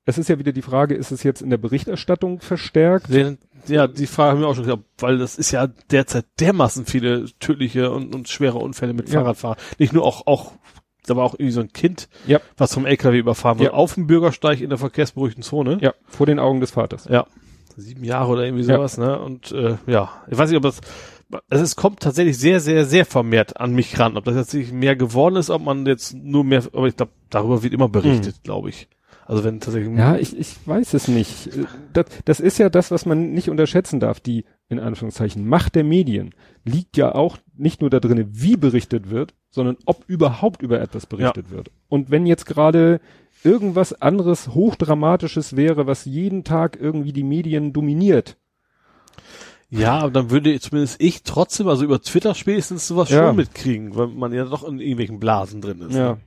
Es 0.04 0.18
ist 0.18 0.28
ja 0.28 0.38
wieder 0.38 0.52
die 0.52 0.62
Frage, 0.62 0.94
ist 0.94 1.12
es 1.12 1.22
jetzt 1.22 1.42
in 1.42 1.50
der 1.50 1.58
Berichterstattung 1.58 2.40
verstärkt? 2.40 3.06
Ja, 3.68 3.86
die 3.86 4.06
Frage 4.08 4.32
haben 4.32 4.40
wir 4.40 4.48
auch 4.48 4.56
schon 4.56 4.64
gehabt, 4.66 4.82
weil 4.98 5.18
das 5.18 5.36
ist 5.38 5.52
ja 5.52 5.68
derzeit 5.90 6.24
dermaßen 6.40 6.86
viele 6.86 7.26
tödliche 7.38 7.90
und, 7.92 8.12
und 8.14 8.28
schwere 8.28 8.58
Unfälle 8.58 8.92
mit 8.94 9.08
Ja. 9.08 9.20
Fahrradfahrern. 9.20 9.58
Nicht 9.78 9.92
nur 9.92 10.04
auch, 10.04 10.26
auch, 10.26 10.52
da 11.06 11.14
war 11.14 11.24
auch 11.24 11.34
irgendwie 11.34 11.52
so 11.52 11.60
ein 11.60 11.72
Kind, 11.72 12.08
Ja. 12.26 12.40
was 12.56 12.74
vom 12.74 12.84
LKW 12.86 13.18
überfahren 13.18 13.58
wurde, 13.58 13.70
Ja. 13.70 13.74
auf 13.74 13.94
dem 13.94 14.08
Bürgersteig 14.08 14.60
in 14.60 14.70
der 14.70 14.78
verkehrsberuhigten 14.78 15.44
Zone. 15.44 15.78
Ja, 15.80 15.94
vor 16.08 16.26
den 16.26 16.40
Augen 16.40 16.60
des 16.60 16.72
Vaters. 16.72 17.06
Ja. 17.08 17.26
Sieben 17.76 18.02
Jahre 18.04 18.32
oder 18.32 18.44
irgendwie 18.44 18.64
sowas, 18.64 18.98
ne? 18.98 19.18
Und 19.20 19.52
äh, 19.52 19.76
ja, 19.86 20.10
ich 20.28 20.36
weiß 20.36 20.50
nicht, 20.50 20.56
ob 20.58 20.64
das 20.64 20.80
also 21.48 21.64
es 21.64 21.76
kommt 21.76 22.00
tatsächlich 22.00 22.36
sehr, 22.36 22.60
sehr, 22.60 22.84
sehr 22.84 23.06
vermehrt 23.06 23.58
an 23.58 23.72
mich 23.74 23.98
ran. 23.98 24.18
Ob 24.18 24.24
das 24.24 24.52
jetzt 24.52 24.72
mehr 24.72 24.96
geworden 24.96 25.36
ist, 25.36 25.48
ob 25.48 25.62
man 25.62 25.86
jetzt 25.86 26.12
nur 26.14 26.44
mehr, 26.44 26.62
aber 26.74 26.88
ich 26.88 26.96
glaube, 26.96 27.12
darüber 27.30 27.62
wird 27.62 27.72
immer 27.72 27.88
berichtet, 27.88 28.42
glaube 28.42 28.68
ich. 28.68 28.88
Also 29.26 29.44
wenn 29.44 29.60
tatsächlich 29.60 29.96
Ja, 29.96 30.16
ich, 30.16 30.36
ich 30.36 30.56
weiß 30.66 30.94
es 30.94 31.08
nicht. 31.08 31.50
Das, 31.92 32.06
das 32.24 32.40
ist 32.40 32.58
ja 32.58 32.68
das, 32.68 32.90
was 32.90 33.06
man 33.06 33.32
nicht 33.32 33.48
unterschätzen 33.48 34.00
darf. 34.00 34.20
Die, 34.20 34.44
in 34.68 34.80
Anführungszeichen, 34.80 35.46
Macht 35.46 35.74
der 35.74 35.84
Medien 35.84 36.34
liegt 36.64 36.96
ja 36.96 37.14
auch 37.14 37.38
nicht 37.56 37.80
nur 37.80 37.90
da 37.90 38.00
drin, 38.00 38.28
wie 38.32 38.56
berichtet 38.56 39.10
wird, 39.10 39.34
sondern 39.50 39.76
ob 39.86 40.04
überhaupt 40.08 40.62
über 40.62 40.80
etwas 40.80 41.06
berichtet 41.06 41.50
wird. 41.50 41.70
Und 41.88 42.10
wenn 42.10 42.26
jetzt 42.26 42.46
gerade 42.46 43.00
irgendwas 43.44 44.00
anderes 44.00 44.48
Hochdramatisches 44.48 45.56
wäre, 45.56 45.86
was 45.86 46.04
jeden 46.04 46.44
Tag 46.44 46.78
irgendwie 46.80 47.12
die 47.12 47.24
Medien 47.24 47.72
dominiert. 47.72 48.36
Ja, 49.70 50.00
aber 50.00 50.10
dann 50.10 50.30
würde 50.30 50.58
zumindest 50.60 51.00
ich 51.00 51.22
trotzdem, 51.22 51.66
also 51.66 51.84
über 51.84 52.00
Twitter 52.02 52.34
spätestens 52.34 52.86
sowas 52.86 53.08
Ja. 53.08 53.28
schon 53.28 53.36
mitkriegen, 53.36 53.96
weil 53.96 54.08
man 54.08 54.32
ja 54.32 54.44
doch 54.44 54.64
in 54.68 54.80
irgendwelchen 54.80 55.18
Blasen 55.18 55.60
drin 55.62 55.80
ist. 55.80 55.94
Ja. 55.94 56.12
ne? 56.12 56.20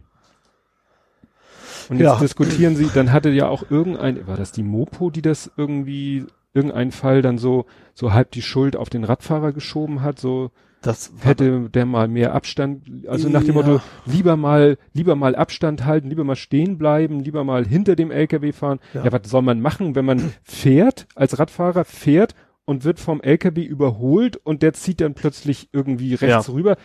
Und 1.89 1.97
jetzt 1.99 2.05
Ja. 2.05 2.19
diskutieren 2.19 2.75
sie, 2.75 2.89
dann 2.93 3.11
hatte 3.11 3.29
ja 3.29 3.47
auch 3.47 3.69
irgendein, 3.69 4.27
war 4.27 4.37
das 4.37 4.51
die 4.51 4.63
Mopo, 4.63 5.09
die 5.09 5.21
das 5.21 5.51
irgendwie, 5.57 6.25
irgendein 6.53 6.91
Fall 6.91 7.21
dann 7.21 7.37
so, 7.37 7.65
so 7.93 8.13
halb 8.13 8.31
die 8.31 8.41
Schuld 8.41 8.75
auf 8.75 8.89
den 8.89 9.03
Radfahrer 9.03 9.51
geschoben 9.51 10.01
hat, 10.01 10.19
so, 10.19 10.51
Das 10.81 11.11
hätte 11.21 11.69
der 11.71 11.85
mal 11.87 12.07
mehr 12.07 12.35
Abstand, 12.35 12.83
also 13.07 13.27
nach 13.27 13.41
dem 13.43 13.55
Ja. 13.55 13.63
Motto, 13.63 13.81
lieber 14.05 14.35
mal, 14.37 14.77
lieber 14.93 15.15
mal 15.15 15.35
Abstand 15.35 15.83
halten, 15.85 16.09
lieber 16.09 16.23
mal 16.23 16.35
stehen 16.35 16.77
bleiben, 16.77 17.21
lieber 17.21 17.43
mal 17.43 17.65
hinter 17.65 17.95
dem 17.95 18.11
LKW 18.11 18.51
fahren. 18.51 18.79
Ja, 18.93 19.03
Ja. 19.05 19.11
was 19.11 19.21
soll 19.29 19.41
man 19.41 19.61
machen, 19.61 19.95
wenn 19.95 20.05
man 20.05 20.31
fährt, 20.43 21.07
als 21.15 21.39
Radfahrer 21.39 21.85
fährt 21.85 22.35
und 22.65 22.83
wird 22.83 22.99
vom 22.99 23.19
LKW 23.21 23.63
überholt 23.63 24.37
und 24.43 24.61
der 24.61 24.73
zieht 24.73 25.01
dann 25.01 25.13
plötzlich 25.15 25.69
irgendwie 25.73 26.13
rechts 26.15 26.47
Ja. 26.47 26.53
rüber. 26.53 26.77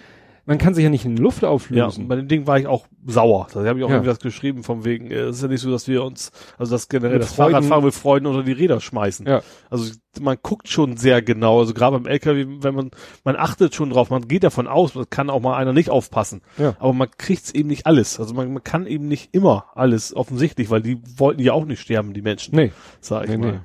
Man 0.47 0.59
kann 0.59 0.75
sich 0.75 0.83
ja 0.85 0.91
nicht 0.91 1.05
in 1.05 1.17
Luft 1.17 1.43
Ja, 1.43 1.49
auflösen. 1.49 2.09
bei 2.09 2.17
dem 2.17 2.27
Ding 2.29 2.47
war 2.47 2.59
ich 2.59 2.67
auch 2.67 2.87
sauer. 3.07 3.47
Da 3.53 3.65
habe 3.65 3.79
ich 3.79 3.85
auch 3.85 3.89
Ja. 3.89 3.97
irgendwas 3.97 4.19
geschrieben 4.19 4.63
vom 4.65 4.85
wegen, 4.85 5.11
äh, 5.11 5.15
es 5.21 5.37
ist 5.37 5.43
ja 5.43 5.49
nicht 5.49 5.61
so, 5.61 5.71
dass 5.71 5.87
wir 5.87 6.03
uns, 6.03 6.33
also 6.59 6.73
das 6.75 6.89
generell 6.89 7.15
Mit 7.15 7.23
das 7.23 7.35
Freuden- 7.35 7.53
Fahrradfahren 7.53 7.85
mit 7.85 7.95
Freuden 7.95 8.27
unter 8.27 8.43
die 8.43 8.53
Räder 8.53 8.81
schmeißen. 8.81 9.27
Ja. 9.27 9.43
Also 9.69 9.93
man 10.21 10.37
guckt 10.43 10.69
schon 10.69 10.97
sehr 10.97 11.23
genau, 11.23 11.61
also 11.61 11.73
gerade 11.75 11.99
beim 11.99 12.07
LKW, 12.11 12.47
wenn 12.63 12.75
man, 12.75 12.91
man 13.25 13.37
achtet 13.37 13.75
schon 13.75 13.91
drauf, 13.91 14.11
man 14.11 14.27
geht 14.27 14.43
davon 14.43 14.67
aus, 14.67 14.97
es 14.97 15.09
kann 15.11 15.31
auch 15.31 15.41
mal 15.41 15.57
einer 15.57 15.73
nicht 15.73 15.91
aufpassen. 15.91 16.43
Ja. 16.59 16.75
Aber 16.81 16.93
man 16.93 17.09
kriegt's 17.17 17.53
eben 17.53 17.69
nicht 17.69 17.87
alles. 17.87 18.19
Also 18.19 18.35
man, 18.35 18.53
man 18.53 18.65
kann 18.65 18.87
eben 18.87 19.07
nicht 19.09 19.35
immer 19.35 19.67
alles 19.75 20.15
offensichtlich, 20.17 20.69
weil 20.71 20.83
die 20.83 21.01
wollten 21.17 21.41
ja 21.43 21.53
auch 21.53 21.65
nicht 21.65 21.81
sterben, 21.81 22.13
die 22.13 22.23
Menschen. 22.23 22.57
Nee, 22.57 22.73
Sag 23.01 23.25
ich 23.25 23.31
nee, 23.31 23.37
mal. 23.37 23.53
nee. 23.53 23.59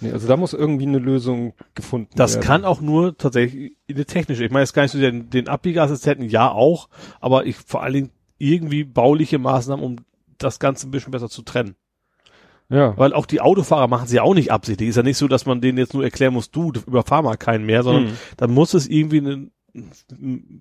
Nee, 0.00 0.12
also 0.12 0.26
da 0.28 0.36
muss 0.36 0.52
irgendwie 0.52 0.86
eine 0.86 0.98
Lösung 0.98 1.54
gefunden 1.74 2.10
Das 2.16 2.34
werden. 2.34 2.44
kann 2.44 2.64
auch 2.64 2.80
nur 2.80 3.16
tatsächlich 3.16 3.76
eine 3.88 4.04
technische. 4.04 4.44
Ich 4.44 4.50
meine, 4.50 4.62
jetzt 4.62 4.72
gar 4.74 4.82
nicht 4.82 4.92
so 4.92 4.98
den, 4.98 5.30
den 5.30 5.48
Abbiegeassistenten, 5.48 6.28
ja 6.28 6.50
auch, 6.50 6.88
aber 7.20 7.46
ich 7.46 7.56
vor 7.56 7.82
allen 7.82 7.94
Dingen 7.94 8.10
irgendwie 8.38 8.84
bauliche 8.84 9.38
Maßnahmen, 9.38 9.84
um 9.84 9.96
das 10.38 10.58
Ganze 10.58 10.88
ein 10.88 10.90
bisschen 10.90 11.12
besser 11.12 11.28
zu 11.28 11.42
trennen. 11.42 11.76
Ja. 12.68 12.96
Weil 12.96 13.12
auch 13.12 13.26
die 13.26 13.40
Autofahrer 13.40 13.86
machen 13.86 14.08
sie 14.08 14.16
ja 14.16 14.22
auch 14.22 14.34
nicht 14.34 14.50
absichtlich. 14.50 14.88
Ist 14.88 14.96
ja 14.96 15.02
nicht 15.02 15.18
so, 15.18 15.28
dass 15.28 15.46
man 15.46 15.60
denen 15.60 15.78
jetzt 15.78 15.92
nur 15.94 16.04
erklären 16.04 16.32
muss, 16.32 16.50
du 16.50 16.72
überfahr 16.86 17.22
mal 17.22 17.36
keinen 17.36 17.66
mehr, 17.66 17.82
sondern 17.82 18.04
Mhm. 18.04 18.16
dann 18.38 18.50
muss 18.52 18.72
es 18.74 18.88
irgendwie 18.88 19.18
eine 19.18 19.50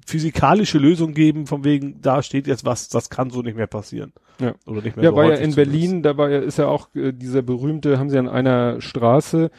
physikalische 0.05 0.77
Lösung 0.77 1.13
geben, 1.13 1.47
von 1.47 1.63
wegen, 1.63 2.01
da 2.01 2.23
steht 2.23 2.47
jetzt 2.47 2.65
was, 2.65 2.89
das 2.89 3.09
kann 3.09 3.29
so 3.29 3.41
nicht 3.41 3.57
mehr 3.57 3.67
passieren. 3.67 4.13
Ja. 4.39 4.53
Oder 4.65 4.81
nicht 4.81 4.95
mehr 4.95 5.05
Ja, 5.05 5.11
so 5.11 5.15
war 5.17 5.25
ja 5.25 5.31
in 5.35 5.51
zumindest. 5.51 5.55
Berlin, 5.57 6.03
da 6.03 6.17
war 6.17 6.29
ja, 6.29 6.39
ist 6.39 6.57
ja 6.57 6.67
auch 6.67 6.88
äh, 6.95 7.11
dieser 7.11 7.41
berühmte, 7.41 7.99
haben 7.99 8.09
sie 8.09 8.17
an 8.17 8.27
einer 8.29 8.79
Straße 8.81 9.51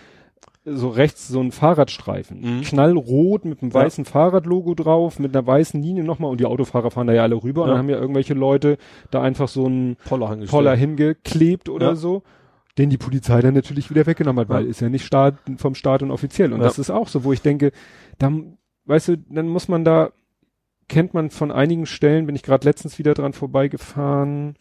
so 0.65 0.89
rechts 0.91 1.27
so 1.27 1.41
ein 1.41 1.51
Fahrradstreifen. 1.51 2.41
Mhm. 2.59 2.63
Knallrot 2.63 3.45
mit 3.45 3.63
einem 3.63 3.73
Ja. 3.73 3.81
weißen 3.81 4.05
Fahrradlogo 4.05 4.75
drauf, 4.75 5.19
mit 5.19 5.35
einer 5.37 5.45
weißen 5.47 5.83
Linie 5.83 6.05
nochmal 6.05 6.31
und 6.31 6.39
die 6.41 6.47
Autofahrer 6.47 6.91
fahren 6.93 7.09
da 7.09 7.13
ja 7.13 7.23
alle 7.23 7.43
rüber 7.43 7.63
und 7.63 7.69
Ja. 7.69 7.75
dann 7.75 7.79
haben 7.83 7.89
ja 7.91 7.99
irgendwelche 7.99 8.35
Leute 8.35 8.79
da 9.11 9.23
einfach 9.23 9.49
so 9.49 9.67
einen 9.67 9.97
Poller. 10.05 10.37
Poller 10.47 10.77
hingeklebt 10.77 11.69
oder 11.69 11.89
Ja. 11.91 11.95
so, 11.97 12.23
den 12.79 12.91
die 12.91 12.97
Polizei 12.97 13.41
dann 13.41 13.55
natürlich 13.55 13.91
wieder 13.91 14.07
weggenommen 14.07 14.41
hat, 14.43 14.49
weil 14.49 14.65
Ja. 14.65 14.71
ist 14.71 14.81
ja 14.81 14.89
nicht 14.89 15.05
Staat, 15.05 15.35
vom 15.57 15.75
Staat 15.75 16.03
und 16.03 16.11
offiziell. 16.13 16.53
Und 16.53 16.61
Ja. 16.61 16.67
das 16.67 16.79
ist 16.79 16.91
auch 16.91 17.09
so, 17.09 17.25
wo 17.25 17.33
ich 17.33 17.43
denke, 17.43 17.73
dann, 18.19 18.57
weißt 18.87 19.09
du, 19.09 19.17
dann 19.19 19.49
muss 19.49 19.69
man 19.69 19.85
da, 19.85 20.13
kennt 20.89 21.15
man 21.15 21.31
von 21.31 21.51
einigen 21.51 21.87
Stellen, 21.87 22.27
bin 22.27 22.37
ich 22.37 22.43
gerade 22.43 22.67
letztens 22.67 22.99
wieder 22.99 23.15
dran 23.15 23.33
vorbeigefahren, 23.33 24.57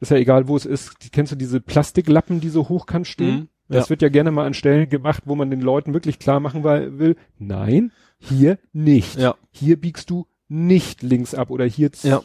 ist 0.00 0.10
ja 0.10 0.16
egal, 0.16 0.48
wo 0.48 0.56
es 0.56 0.66
ist, 0.66 0.96
die, 1.02 1.10
kennst 1.10 1.32
du 1.32 1.36
diese 1.36 1.60
Plastiklappen, 1.60 2.40
die 2.40 2.50
so 2.50 2.68
hochkant 2.68 3.06
stehen? 3.06 3.34
Mhm. 3.34 3.48
Das 3.68 3.86
ja. 3.86 3.90
wird 3.90 4.02
ja 4.02 4.08
gerne 4.08 4.30
mal 4.30 4.46
an 4.46 4.54
Stellen 4.54 4.88
gemacht, 4.88 5.24
wo 5.26 5.34
man 5.34 5.50
den 5.50 5.60
Leuten 5.60 5.92
wirklich 5.92 6.18
klar 6.18 6.38
machen 6.38 6.62
will, 6.64 7.16
nein, 7.38 7.92
hier 8.18 8.58
nicht. 8.72 9.18
Ja. 9.18 9.34
Hier 9.50 9.80
biegst 9.80 10.10
du 10.10 10.26
nicht 10.48 11.02
links 11.02 11.34
ab 11.34 11.50
oder 11.50 11.64
hier 11.64 11.90
Ja. 12.02 12.22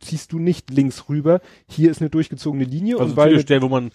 ziehst 0.00 0.32
du 0.32 0.38
nicht 0.38 0.70
links 0.70 1.08
rüber. 1.08 1.40
Hier 1.68 1.90
ist 1.90 2.00
eine 2.00 2.10
durchgezogene 2.10 2.64
Linie 2.64 2.96
Also 2.98 3.10
und 3.10 3.16
weil 3.16 3.30
viele 3.30 3.42
Stellen, 3.42 3.62
wo 3.62 3.68
man 3.68 3.92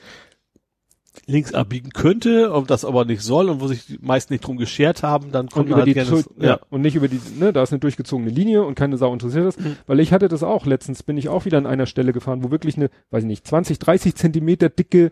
links 1.25 1.53
abbiegen 1.53 1.89
könnte, 1.91 2.51
und 2.51 2.69
das 2.69 2.85
aber 2.85 3.05
nicht 3.05 3.21
soll 3.21 3.49
und 3.49 3.61
wo 3.61 3.67
sich 3.67 3.85
die 3.85 3.99
meisten 4.01 4.33
nicht 4.33 4.45
drum 4.45 4.57
geschert 4.57 5.03
haben, 5.03 5.31
dann 5.31 5.45
und 5.45 5.51
kommt 5.53 5.67
über 5.69 5.77
man 5.77 5.85
die 5.85 5.95
halt 5.95 6.07
gerne, 6.09 6.23
Zu- 6.23 6.33
ja. 6.39 6.59
und 6.69 6.81
nicht 6.81 6.95
über 6.95 7.07
die 7.07 7.19
ne 7.39 7.53
da 7.53 7.63
ist 7.63 7.71
eine 7.71 7.79
durchgezogene 7.79 8.29
Linie 8.29 8.63
und 8.63 8.75
keine 8.75 8.97
Sau 8.97 9.11
interessiert 9.13 9.45
das 9.45 9.57
Mhm. 9.57 9.77
weil 9.87 9.99
ich 9.99 10.11
hatte 10.13 10.27
das 10.27 10.43
auch 10.43 10.65
letztens 10.65 11.03
bin 11.03 11.17
ich 11.17 11.29
auch 11.29 11.45
wieder 11.45 11.57
an 11.57 11.65
einer 11.67 11.85
Stelle 11.85 12.13
gefahren 12.13 12.43
wo 12.43 12.51
wirklich 12.51 12.77
eine 12.77 12.89
weiß 13.11 13.23
ich 13.23 13.27
nicht 13.27 13.47
20 13.47 13.79
30 13.79 14.15
Zentimeter 14.15 14.69
dicke 14.69 15.11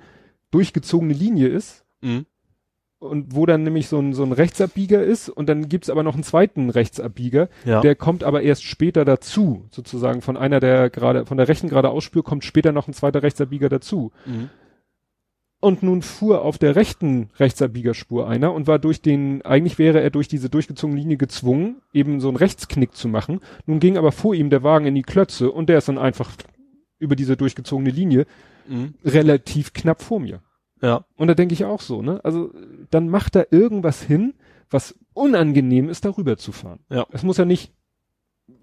durchgezogene 0.52 1.14
Linie 1.14 1.48
ist 1.48 1.84
Mhm. 2.02 2.26
und 3.00 3.36
wo 3.36 3.46
dann 3.46 3.64
nämlich 3.64 3.88
so 3.88 4.00
ein 4.00 4.14
so 4.14 4.24
ein 4.24 4.32
Rechtsabbieger 4.34 5.02
ist 5.04 5.30
und 5.30 5.48
dann 5.50 5.68
gibt's 5.70 5.90
aber 5.90 6.04
noch 6.04 6.14
einen 6.16 6.24
zweiten 6.24 6.70
Rechtsabbieger 6.70 7.50
ja. 7.66 7.82
der 7.82 7.96
kommt 7.96 8.24
aber 8.24 8.42
erst 8.42 8.64
später 8.64 9.06
dazu 9.06 9.66
sozusagen 9.72 10.22
von 10.22 10.38
einer 10.38 10.60
der 10.60 10.90
gerade 10.90 11.26
von 11.26 11.38
der 11.38 11.48
rechten 11.48 11.70
geradeausspur 11.70 12.24
kommt 12.24 12.44
später 12.44 12.72
noch 12.72 12.88
ein 12.88 12.94
zweiter 12.94 13.24
Rechtsabbieger 13.24 13.70
dazu 13.70 14.12
Mhm. 14.26 14.50
Und 15.64 15.82
nun 15.82 16.02
fuhr 16.02 16.42
auf 16.42 16.58
der 16.58 16.76
rechten 16.76 17.30
Rechtsabbiegerspur 17.40 18.28
einer 18.28 18.54
und 18.54 18.68
war 18.68 18.80
durch 18.80 19.02
den, 19.02 19.42
eigentlich 19.44 19.80
wäre 19.80 20.02
er 20.02 20.10
durch 20.10 20.28
diese 20.28 20.50
durchgezogene 20.50 21.00
Linie 21.00 21.16
gezwungen, 21.16 21.78
eben 21.94 22.20
so 22.20 22.28
einen 22.28 22.36
Rechtsknick 22.36 22.94
zu 22.96 23.08
machen. 23.08 23.40
Nun 23.66 23.80
ging 23.80 23.98
aber 23.98 24.12
vor 24.12 24.36
ihm 24.36 24.50
der 24.50 24.62
Wagen 24.64 24.86
in 24.88 24.96
die 24.96 25.04
Klötze 25.04 25.50
und 25.50 25.70
der 25.70 25.78
ist 25.78 25.88
dann 25.88 25.98
einfach 25.98 26.32
über 27.00 27.16
diese 27.16 27.38
durchgezogene 27.38 27.92
Linie 27.92 28.26
Mhm. 28.68 28.94
relativ 29.06 29.72
knapp 29.72 30.02
vor 30.02 30.20
mir. 30.20 30.42
Ja. 30.82 31.06
Und 31.16 31.28
da 31.28 31.34
denke 31.34 31.54
ich 31.54 31.64
auch 31.64 31.80
so, 31.82 32.02
ne? 32.02 32.20
Also 32.26 32.52
dann 32.92 33.08
macht 33.08 33.36
da 33.36 33.46
irgendwas 33.50 34.02
hin, 34.02 34.34
was 34.70 35.00
unangenehm 35.14 35.88
ist, 35.88 36.04
darüber 36.04 36.36
zu 36.36 36.52
fahren. 36.52 36.80
Ja. 36.90 37.06
Es 37.12 37.24
muss 37.24 37.38
ja 37.38 37.46
nicht 37.46 37.72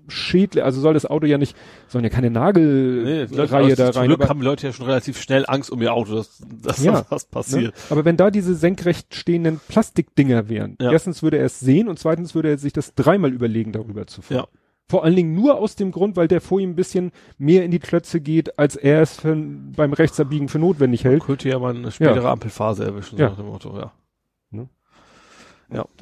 schädlich, 0.08 0.62
also 0.64 0.80
soll 0.80 0.94
das 0.94 1.06
Auto 1.06 1.26
ja 1.26 1.38
nicht, 1.38 1.56
sollen 1.88 2.04
ja 2.04 2.10
keine 2.10 2.30
Nee, 2.30 2.34
Nagelreihe 2.38 3.26
die 3.28 3.34
Leute, 3.36 3.76
da 3.76 3.92
zum 3.92 4.00
rein. 4.00 4.08
Glück 4.08 4.20
aber- 4.20 4.28
haben 4.28 4.42
Leute 4.42 4.66
ja 4.66 4.72
schon 4.72 4.86
relativ 4.86 5.20
schnell 5.20 5.44
Angst 5.46 5.70
um 5.70 5.80
ihr 5.80 5.92
Auto, 5.92 6.14
dass, 6.16 6.42
dass 6.62 6.82
Ja, 6.82 7.04
was 7.10 7.24
Ne? 7.24 7.28
passiert. 7.30 7.74
Aber 7.90 8.04
wenn 8.04 8.16
da 8.16 8.30
diese 8.30 8.54
senkrecht 8.54 9.14
stehenden 9.14 9.60
Plastikdinger 9.68 10.48
wären, 10.48 10.76
Ja. 10.80 10.90
erstens 10.92 11.22
würde 11.22 11.38
er 11.38 11.44
es 11.46 11.60
sehen 11.60 11.88
und 11.88 11.98
zweitens 11.98 12.34
würde 12.34 12.50
er 12.50 12.58
sich 12.58 12.72
das 12.72 12.94
dreimal 12.94 13.32
überlegen, 13.32 13.72
darüber 13.72 14.06
zu 14.06 14.22
fahren. 14.22 14.38
Ja. 14.38 14.46
Vor 14.88 15.04
allen 15.04 15.14
Dingen 15.14 15.34
nur 15.36 15.56
aus 15.56 15.76
dem 15.76 15.92
Grund, 15.92 16.16
weil 16.16 16.26
der 16.26 16.40
vor 16.40 16.58
ihm 16.58 16.70
ein 16.70 16.74
bisschen 16.76 17.12
mehr 17.38 17.64
in 17.64 17.70
die 17.70 17.78
Klötze 17.78 18.20
geht, 18.20 18.58
als 18.58 18.74
er 18.74 19.00
es 19.02 19.20
für, 19.20 19.36
beim 19.36 19.92
Rechtsabbiegen 19.92 20.48
für 20.48 20.58
notwendig 20.58 21.04
hält. 21.04 21.22
Könnte 21.22 21.48
ja 21.48 21.60
mal 21.60 21.76
eine 21.76 21.92
spätere 21.92 22.28
Ampelphase 22.28 22.84
erwischen, 22.86 23.16
so 23.16 23.22
Ja. 23.22 23.28
nach 23.30 23.36
dem 23.36 23.46
Motto, 23.46 23.76
ja. 23.78 23.92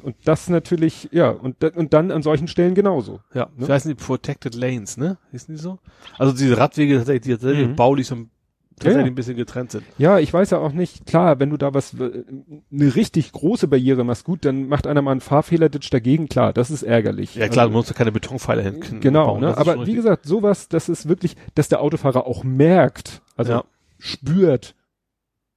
Und 0.03 0.15
das 0.25 0.49
natürlich, 0.49 1.09
ja, 1.11 1.29
und, 1.29 1.63
und 1.63 1.93
dann 1.93 2.11
an 2.11 2.23
solchen 2.23 2.47
Stellen 2.47 2.73
genauso. 2.75 3.19
Ja, 3.33 3.49
Ne? 3.55 3.67
wie 3.67 3.71
heißen 3.71 3.89
die 3.89 3.95
Protected 3.95 4.55
Lanes, 4.55 4.97
ne? 4.97 5.17
Hießen 5.31 5.55
die 5.55 5.61
so? 5.61 5.79
Also 6.17 6.33
diese 6.33 6.57
Radwege, 6.57 6.97
tatsächlich, 6.97 7.23
die 7.23 7.31
tatsächlich 7.31 7.67
Mhm. 7.67 7.75
baulich 7.75 8.07
so 8.07 8.15
ein- 8.15 8.29
tatsächlich 8.75 8.95
Ja, 8.95 9.01
ja. 9.07 9.11
ein 9.11 9.15
bisschen 9.15 9.35
getrennt 9.35 9.71
sind. 9.71 9.83
Ja, 9.97 10.19
ich 10.19 10.33
weiß 10.33 10.51
ja 10.51 10.57
auch 10.59 10.71
nicht, 10.71 11.05
klar, 11.05 11.39
wenn 11.41 11.49
du 11.49 11.57
da 11.57 11.73
was, 11.73 11.93
äh, 11.95 12.23
eine 12.71 12.95
richtig 12.95 13.31
große 13.33 13.67
Barriere 13.67 14.03
machst, 14.05 14.23
gut, 14.23 14.45
dann 14.45 14.67
macht 14.69 14.87
einer 14.87 15.01
mal 15.01 15.11
einen 15.11 15.19
Fahrfehlerditsch 15.19 15.91
dagegen, 15.93 16.29
klar, 16.29 16.53
das 16.53 16.71
ist 16.71 16.83
ärgerlich. 16.83 17.35
Ja 17.35 17.49
klar, 17.49 17.65
Also, 17.65 17.71
du 17.73 17.77
musst 17.77 17.89
ja 17.89 17.95
keine 17.95 18.11
Betonpfeiler 18.13 18.61
hin. 18.63 18.79
Genau, 19.01 19.25
bauen, 19.27 19.41
ne? 19.41 19.47
das 19.47 19.57
aber 19.57 19.85
wie 19.85 19.95
gesagt, 19.95 20.25
sowas, 20.25 20.69
das 20.69 20.87
ist 20.89 21.09
wirklich, 21.09 21.35
dass 21.55 21.67
der 21.67 21.81
Autofahrer 21.81 22.25
auch 22.25 22.43
merkt, 22.45 23.21
also 23.35 23.51
Ja. 23.51 23.63
spürt, 23.97 24.75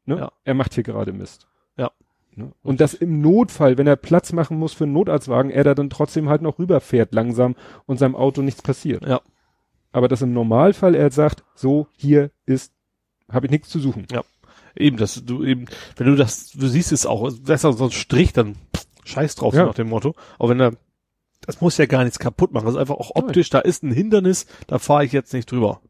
ne? 0.04 0.16
Ja. 0.18 0.32
er 0.44 0.54
macht 0.54 0.74
hier 0.74 0.82
gerade 0.82 1.12
Mist. 1.12 1.46
Ja. 1.76 1.92
Ne? 2.34 2.52
Und 2.62 2.80
das 2.80 2.94
im 2.94 3.20
Notfall, 3.20 3.78
wenn 3.78 3.86
er 3.86 3.96
Platz 3.96 4.32
machen 4.32 4.58
muss 4.58 4.72
für 4.72 4.84
einen 4.84 4.92
Notarztwagen, 4.94 5.50
er 5.50 5.64
da 5.64 5.74
dann 5.74 5.90
trotzdem 5.90 6.28
halt 6.28 6.42
noch 6.42 6.58
rüberfährt 6.58 7.12
langsam 7.14 7.56
und 7.86 7.98
seinem 7.98 8.16
Auto 8.16 8.42
nichts 8.42 8.62
passiert. 8.62 9.06
Ja. 9.06 9.20
Aber 9.92 10.08
dass 10.08 10.22
im 10.22 10.32
Normalfall 10.32 10.94
er 10.94 11.10
sagt, 11.10 11.44
so, 11.54 11.86
hier 11.96 12.30
ist, 12.46 12.72
habe 13.30 13.46
ich 13.46 13.50
nichts 13.52 13.68
zu 13.68 13.78
suchen. 13.78 14.06
Eben, 14.74 14.96
dass 14.96 15.22
du 15.24 15.44
eben, 15.44 15.66
wenn 15.96 16.06
du 16.06 16.16
das, 16.16 16.50
du 16.52 16.66
siehst 16.66 16.92
es 16.92 17.04
auch, 17.04 17.30
ja 17.46 17.58
so 17.58 17.84
ein 17.84 17.90
Strich, 17.90 18.32
dann 18.32 18.54
pff, 18.74 18.86
scheiß 19.04 19.34
drauf, 19.34 19.52
so 19.52 19.60
Ja. 19.60 19.66
nach 19.66 19.74
dem 19.74 19.90
Motto. 19.90 20.14
Aber 20.38 20.48
wenn 20.48 20.60
er, 20.60 20.72
das 21.42 21.60
muss 21.60 21.76
ja 21.76 21.84
gar 21.84 22.04
nichts 22.04 22.18
kaputt 22.18 22.52
machen, 22.52 22.64
das 22.64 22.74
ist 22.74 22.80
einfach 22.80 22.94
auch 22.94 23.10
optisch, 23.14 23.50
da 23.50 23.58
ist 23.58 23.82
ein 23.82 23.92
Hindernis, 23.92 24.46
da 24.66 24.78
fahre 24.78 25.04
ich 25.04 25.12
jetzt 25.12 25.34
nicht 25.34 25.50
drüber. 25.50 25.82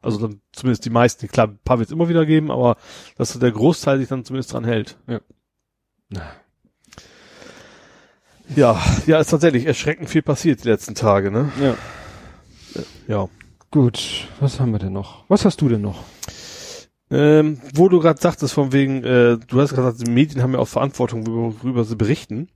Also 0.00 0.18
dann 0.18 0.40
zumindest 0.52 0.86
die 0.86 0.90
meisten, 0.90 1.28
klar, 1.28 1.48
ein 1.48 1.58
paar 1.62 1.78
wird 1.78 1.88
es 1.88 1.92
immer 1.92 2.08
wieder 2.08 2.24
geben, 2.24 2.50
aber 2.50 2.76
dass 3.18 3.34
so 3.34 3.38
der 3.38 3.52
Großteil 3.52 3.98
sich 3.98 4.08
dann 4.08 4.24
zumindest 4.24 4.54
dran 4.54 4.64
hält. 4.64 4.96
Ja. 5.06 5.20
Ja, 8.56 8.82
ja, 9.06 9.20
ist 9.20 9.30
tatsächlich 9.30 9.66
erschreckend 9.66 10.10
viel 10.10 10.22
passiert 10.22 10.64
die 10.64 10.68
letzten 10.68 10.94
Tage, 10.94 11.30
ne? 11.30 11.52
Ja. 11.62 11.74
Ja. 13.06 13.28
Gut, 13.70 14.26
was 14.40 14.58
haben 14.58 14.72
wir 14.72 14.80
denn 14.80 14.92
noch? 14.92 15.24
Was 15.28 15.44
hast 15.44 15.60
du 15.60 15.68
denn 15.68 15.82
noch? 15.82 16.02
Ähm, 17.12 17.60
wo 17.74 17.88
du 17.88 18.00
gerade 18.00 18.20
sagtest, 18.20 18.54
von 18.54 18.72
wegen, 18.72 19.04
äh, 19.04 19.38
du 19.46 19.60
hast 19.60 19.70
gesagt, 19.70 20.04
die 20.04 20.10
Medien 20.10 20.42
haben 20.42 20.54
ja 20.54 20.58
auch 20.58 20.68
Verantwortung, 20.68 21.26
worüber 21.26 21.84
sie 21.84 21.96
berichten. 21.96 22.48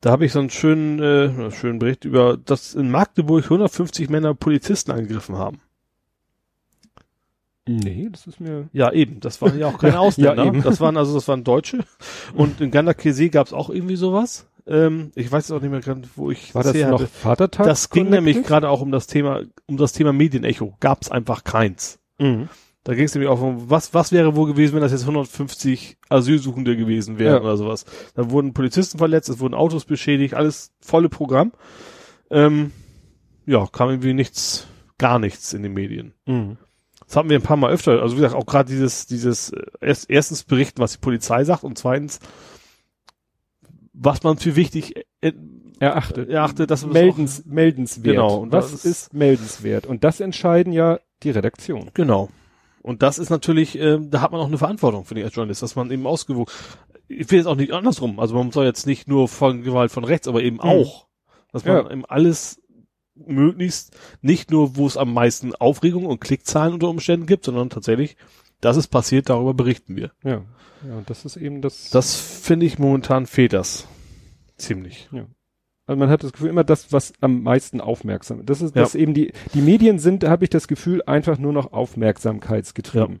Da 0.00 0.10
habe 0.10 0.24
ich 0.26 0.32
so 0.32 0.38
einen 0.38 0.50
schönen, 0.50 1.00
äh, 1.00 1.50
schönen 1.50 1.80
Bericht 1.80 2.04
über, 2.04 2.36
dass 2.36 2.74
in 2.74 2.90
Magdeburg 2.90 3.44
150 3.44 4.08
Männer 4.08 4.34
Polizisten 4.34 4.92
angegriffen 4.92 5.36
haben. 5.36 5.60
Nee, 7.68 8.08
das 8.12 8.26
ist 8.26 8.40
mir. 8.40 8.68
Ja, 8.72 8.92
eben. 8.92 9.20
Das 9.20 9.42
waren 9.42 9.58
ja 9.58 9.66
auch 9.66 9.78
keine 9.78 9.98
Ausländer. 10.00 10.44
Ja, 10.44 10.48
eben. 10.50 10.62
Das 10.62 10.80
waren 10.80 10.96
also, 10.96 11.14
das 11.14 11.26
waren 11.28 11.42
Deutsche. 11.44 11.80
Und 12.34 12.60
in 12.60 12.70
Gandakesee 12.70 13.28
gab 13.28 13.46
es 13.48 13.52
auch 13.52 13.70
irgendwie 13.70 13.96
sowas. 13.96 14.46
Ähm, 14.68 15.10
ich 15.14 15.30
weiß 15.30 15.48
jetzt 15.48 15.56
auch 15.56 15.60
nicht 15.62 15.70
mehr 15.70 15.80
gerade, 15.80 16.02
wo 16.16 16.30
ich 16.30 16.54
War 16.54 16.62
das 16.62 16.74
her 16.74 16.90
noch 16.90 17.00
hatte. 17.00 17.08
Vatertag? 17.10 17.66
Das 17.66 17.90
ging 17.90 18.10
nämlich 18.10 18.42
gerade 18.44 18.68
auch 18.68 18.80
um 18.82 18.90
das 18.92 19.06
Thema, 19.06 19.42
um 19.66 19.76
das 19.76 19.92
Thema 19.92 20.12
Medienecho. 20.12 20.76
Gab 20.80 21.02
es 21.02 21.10
einfach 21.10 21.44
keins. 21.44 21.98
Mhm. 22.18 22.48
Da 22.84 22.94
ging 22.94 23.04
es 23.04 23.14
nämlich 23.14 23.28
auch 23.28 23.40
um, 23.42 23.68
was, 23.68 23.94
was 23.94 24.12
wäre 24.12 24.36
wohl 24.36 24.46
gewesen, 24.46 24.74
wenn 24.74 24.80
das 24.82 24.92
jetzt 24.92 25.02
150 25.02 25.98
Asylsuchende 26.08 26.76
gewesen 26.76 27.18
wären 27.18 27.34
Ja. 27.34 27.40
oder 27.40 27.56
sowas. 27.56 27.84
Da 28.14 28.30
wurden 28.30 28.54
Polizisten 28.54 28.98
verletzt, 28.98 29.28
es 29.28 29.40
wurden 29.40 29.54
Autos 29.54 29.84
beschädigt, 29.84 30.34
alles 30.34 30.72
volle 30.80 31.08
Programm. 31.08 31.50
Ähm, 32.30 32.70
ja, 33.44 33.66
kam 33.72 33.90
irgendwie 33.90 34.14
nichts, 34.14 34.66
gar 34.98 35.18
nichts 35.18 35.52
in 35.52 35.62
den 35.64 35.74
Medien. 35.74 36.12
Mhm. 36.26 36.58
Das 37.06 37.16
hatten 37.16 37.28
wir 37.30 37.38
ein 37.38 37.42
paar 37.42 37.56
Mal 37.56 37.70
öfter. 37.72 38.02
Also 38.02 38.16
wie 38.16 38.20
gesagt, 38.20 38.34
auch 38.34 38.46
gerade 38.46 38.68
dieses, 38.68 39.06
dieses 39.06 39.50
äh, 39.52 39.62
erst, 39.80 40.10
erstens 40.10 40.44
berichten, 40.44 40.80
was 40.82 40.92
die 40.92 40.98
Polizei 40.98 41.44
sagt 41.44 41.64
und 41.64 41.78
zweitens, 41.78 42.18
was 43.92 44.22
man 44.22 44.38
für 44.38 44.56
wichtig 44.56 44.94
äh, 45.20 45.32
Erachtet. 45.78 46.30
erachtet, 46.30 46.70
dass 46.70 46.86
Meldens, 46.86 47.44
meldenswert. 47.44 48.16
Genau, 48.16 48.36
und 48.38 48.50
Was 48.52 48.70
das 48.72 48.84
ist, 48.86 49.14
meldenswert? 49.14 49.86
Und 49.86 50.04
das 50.04 50.20
entscheiden 50.20 50.72
ja 50.72 50.98
die 51.22 51.30
Redaktion. 51.30 51.90
Genau. 51.92 52.30
Und 52.82 53.02
das 53.02 53.18
ist 53.18 53.28
natürlich, 53.30 53.78
ähm, 53.78 54.10
da 54.10 54.20
hat 54.22 54.32
man 54.32 54.40
auch 54.40 54.46
eine 54.46 54.58
Verantwortung, 54.58 55.04
finde 55.04 55.20
ich, 55.20 55.26
als 55.26 55.34
Journalist, 55.34 55.62
dass 55.62 55.76
man 55.76 55.90
eben 55.90 56.06
ausgewogen. 56.06 56.50
Ich 57.08 57.30
will 57.30 57.38
jetzt 57.38 57.46
auch 57.46 57.56
nicht 57.56 57.72
andersrum. 57.72 58.18
Also 58.20 58.34
man 58.36 58.52
soll 58.52 58.64
jetzt 58.64 58.86
nicht 58.86 59.06
nur 59.06 59.28
von 59.28 59.62
Gewalt 59.62 59.90
von 59.90 60.04
rechts, 60.04 60.28
aber 60.28 60.42
eben 60.42 60.60
auch, 60.60 61.06
dass 61.52 61.64
man 61.64 61.76
Ja. 61.76 61.90
eben 61.90 62.04
alles 62.06 62.62
möglichst 63.26 63.96
nicht 64.22 64.50
nur, 64.50 64.76
wo 64.76 64.86
es 64.86 64.96
am 64.96 65.12
meisten 65.12 65.54
Aufregung 65.54 66.06
und 66.06 66.20
Klickzahlen 66.20 66.74
unter 66.74 66.88
Umständen 66.88 67.26
gibt, 67.26 67.44
sondern 67.44 67.70
tatsächlich, 67.70 68.16
dass 68.60 68.76
es 68.76 68.86
passiert, 68.86 69.28
darüber 69.28 69.54
berichten 69.54 69.96
wir. 69.96 70.10
Ja. 70.24 70.42
Ja, 70.86 70.96
und 70.98 71.08
das 71.08 71.24
ist 71.24 71.36
eben 71.36 71.62
das. 71.62 71.90
Das 71.90 72.16
finde 72.16 72.66
ich 72.66 72.78
momentan 72.78 73.26
fehlt 73.26 73.52
das. 73.54 73.88
Ziemlich. 74.58 75.08
Also 75.86 75.98
man 75.98 76.08
hat 76.10 76.22
das 76.22 76.32
Gefühl 76.32 76.50
immer 76.50 76.64
das, 76.64 76.92
was 76.92 77.12
am 77.20 77.42
meisten 77.42 77.80
aufmerksam 77.80 78.40
ist. 78.40 78.50
Das 78.50 78.60
ist, 78.60 78.74
Ja. 78.76 78.82
das 78.82 78.94
eben 78.94 79.14
die, 79.14 79.32
die 79.54 79.60
Medien 79.62 79.98
sind, 79.98 80.24
habe 80.24 80.44
ich 80.44 80.50
das 80.50 80.68
Gefühl, 80.68 81.02
einfach 81.06 81.38
nur 81.38 81.52
noch 81.52 81.72
aufmerksamkeitsgetrieben. 81.72 83.20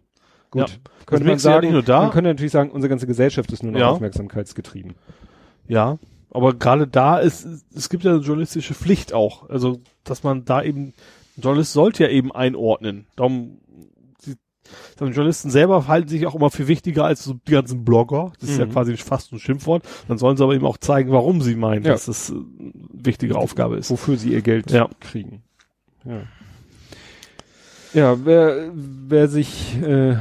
Gut. 0.50 0.68
Ja. 0.68 0.76
Könnte 1.06 1.24
man 1.24 1.32
ja 1.34 1.38
sagen, 1.38 1.66
nicht 1.66 1.72
nur 1.72 1.82
da. 1.82 2.02
man 2.02 2.10
könnte 2.10 2.28
natürlich 2.30 2.52
sagen, 2.52 2.70
unsere 2.70 2.88
ganze 2.88 3.06
Gesellschaft 3.06 3.52
ist 3.52 3.62
nur 3.62 3.72
noch 3.72 3.80
Ja. 3.80 3.88
aufmerksamkeitsgetrieben. 3.90 4.94
Ja, 5.68 5.98
aber 6.36 6.54
gerade 6.54 6.86
da 6.86 7.18
ist, 7.18 7.46
es 7.74 7.88
gibt 7.88 8.04
ja 8.04 8.12
eine 8.12 8.20
journalistische 8.20 8.74
Pflicht 8.74 9.12
auch. 9.12 9.48
Also, 9.48 9.80
dass 10.04 10.22
man 10.22 10.44
da 10.44 10.62
eben, 10.62 10.92
ein 11.36 11.42
Journalist 11.42 11.72
sollte 11.72 12.04
ja 12.04 12.10
eben 12.10 12.30
einordnen. 12.32 13.06
Darum, 13.16 13.58
die, 14.24 14.34
die 15.00 15.04
Journalisten 15.04 15.50
selber 15.50 15.88
halten 15.88 16.08
sich 16.08 16.26
auch 16.26 16.34
immer 16.34 16.50
für 16.50 16.68
wichtiger 16.68 17.04
als 17.04 17.24
so 17.24 17.34
die 17.34 17.52
ganzen 17.52 17.84
Blogger. 17.84 18.32
Das 18.40 18.50
ist 18.50 18.58
ja 18.58 18.66
Mhm. 18.66 18.72
quasi 18.72 18.96
fast 18.96 19.32
ein 19.32 19.38
Schimpfwort. 19.38 19.82
Dann 20.08 20.18
sollen 20.18 20.36
sie 20.36 20.44
aber 20.44 20.54
eben 20.54 20.66
auch 20.66 20.78
zeigen, 20.78 21.10
warum 21.10 21.40
sie 21.42 21.56
meinen, 21.56 21.84
Ja. 21.84 21.92
dass 21.92 22.06
das 22.06 22.30
eine 22.30 22.44
wichtige 22.92 23.36
Aufgabe 23.36 23.76
ist. 23.76 23.90
Wofür 23.90 24.16
sie 24.16 24.32
ihr 24.32 24.42
Geld 24.42 24.70
Ja. 24.70 24.88
kriegen. 25.00 25.42
Ja. 26.04 26.22
Ja, 27.94 28.24
wer, 28.26 28.70
wer 28.74 29.28
sich 29.28 29.76
äh, 29.82 30.16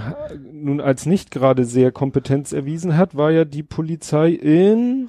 nun 0.54 0.80
als 0.80 1.06
nicht 1.06 1.30
gerade 1.32 1.66
sehr 1.66 1.92
Kompetenz 1.92 2.54
erwiesen 2.54 2.96
hat, 2.96 3.18
war 3.18 3.32
ja 3.32 3.44
die 3.44 3.64
Polizei 3.64 4.30
in 4.30 5.08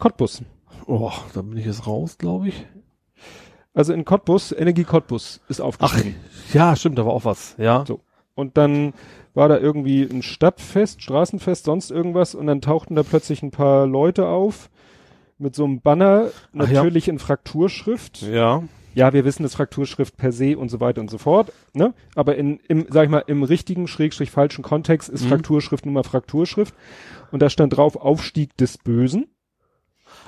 Cottbus. 0.00 0.42
Oh, 0.86 1.12
da 1.34 1.42
bin 1.42 1.56
ich 1.56 1.66
jetzt 1.66 1.86
raus, 1.86 2.18
glaube 2.18 2.48
ich. 2.48 2.66
Also 3.72 3.92
in 3.92 4.04
Cottbus, 4.04 4.50
Energie 4.52 4.82
Cottbus 4.84 5.40
ist 5.48 5.60
Ach, 5.60 5.66
aufgeschrieben. 5.66 6.16
ja, 6.52 6.74
stimmt, 6.74 6.98
da 6.98 7.06
war 7.06 7.12
auch 7.12 7.24
was. 7.24 7.54
Ja. 7.58 7.84
So. 7.86 8.00
Und 8.34 8.56
dann 8.56 8.94
war 9.34 9.48
da 9.48 9.58
irgendwie 9.58 10.02
ein 10.02 10.22
Stadtfest, 10.22 11.02
Straßenfest, 11.02 11.64
sonst 11.66 11.90
irgendwas 11.92 12.34
und 12.34 12.46
dann 12.48 12.60
tauchten 12.60 12.96
da 12.96 13.04
plötzlich 13.04 13.42
ein 13.42 13.52
paar 13.52 13.86
Leute 13.86 14.26
auf 14.26 14.70
mit 15.38 15.54
so 15.54 15.64
einem 15.64 15.80
Banner, 15.80 16.30
Ach 16.58 16.68
ja. 16.68 16.82
natürlich 16.82 17.06
in 17.08 17.18
Frakturschrift. 17.20 18.22
Ja. 18.22 18.64
Ja, 18.92 19.12
wir 19.12 19.24
wissen, 19.24 19.44
das 19.44 19.54
Frakturschrift 19.54 20.16
per 20.16 20.32
se 20.32 20.58
und 20.58 20.68
so 20.68 20.80
weiter 20.80 21.00
und 21.00 21.08
so 21.10 21.18
fort, 21.18 21.52
ne? 21.74 21.94
Aber 22.16 22.34
in, 22.34 22.58
im, 22.66 22.86
sag 22.90 23.04
ich 23.04 23.10
mal, 23.10 23.22
im 23.28 23.44
richtigen, 23.44 23.86
schrägstrich 23.86 24.32
falschen 24.32 24.62
Kontext 24.64 25.08
ist 25.08 25.22
Mhm. 25.24 25.28
Frakturschrift 25.28 25.84
nun 25.86 25.94
mal 25.94 26.02
Frakturschrift. 26.02 26.74
Und 27.30 27.40
da 27.40 27.50
stand 27.50 27.76
drauf 27.76 27.94
Aufstieg 27.94 28.56
des 28.56 28.78
Bösen. 28.78 29.28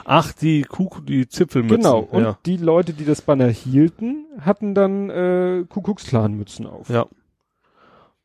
Ach, 0.05 0.33
die 0.33 0.63
Kuh, 0.63 0.89
die 1.07 1.29
Zipfelmützen. 1.29 1.83
Genau. 1.83 2.01
Und 2.01 2.23
ja. 2.23 2.39
die 2.47 2.57
Leute, 2.57 2.93
die 2.93 3.05
das 3.05 3.23
Banner 3.23 3.49
hielten, 3.49 4.27
hatten 4.41 4.75
dann 4.75 5.11
äh, 5.11 5.65
Kuckucksklan-Mützen 5.69 6.67
auf. 6.67 6.89
ja. 6.89 7.07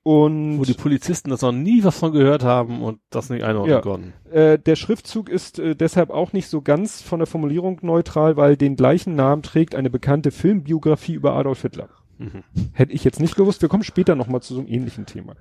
Und 0.03 0.59
Wo 0.59 0.63
die 0.63 0.73
Polizisten 0.73 1.31
das 1.31 1.41
noch 1.41 1.51
nie 1.51 1.83
was 1.83 1.99
von 1.99 2.13
gehört 2.13 2.41
haben 2.41 2.81
und 2.81 2.99
das 3.09 3.29
nicht 3.29 3.43
einordnen 3.43 3.75
Ja. 3.75 3.81
konnten. 3.81 4.13
Äh, 4.31 4.57
der 4.57 4.77
Schriftzug 4.77 5.27
ist 5.27 5.59
äh, 5.59 5.75
deshalb 5.75 6.11
auch 6.11 6.31
nicht 6.31 6.47
so 6.47 6.61
ganz 6.61 7.01
von 7.01 7.19
der 7.19 7.27
Formulierung 7.27 7.79
neutral, 7.81 8.37
weil 8.37 8.55
den 8.55 8.77
gleichen 8.77 9.15
Namen 9.15 9.43
trägt 9.43 9.75
eine 9.75 9.89
bekannte 9.89 10.31
Filmbiografie 10.31 11.13
über 11.13 11.33
Adolf 11.33 11.61
Hitler. 11.61 11.89
Mhm. 12.19 12.43
Hätte 12.71 12.93
ich 12.93 13.03
jetzt 13.03 13.19
nicht 13.19 13.35
gewusst. 13.35 13.61
Wir 13.61 13.67
kommen 13.67 13.83
später 13.83 14.15
nochmal 14.15 14.41
zu 14.41 14.53
so 14.53 14.61
einem 14.61 14.69
ähnlichen 14.69 15.05
Thema. 15.05 15.33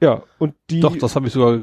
Ja, 0.00 0.22
und 0.38 0.54
die. 0.70 0.80
Doch, 0.80 0.96
das 0.96 1.14
habe 1.16 1.28
ich 1.28 1.32
sogar, 1.32 1.60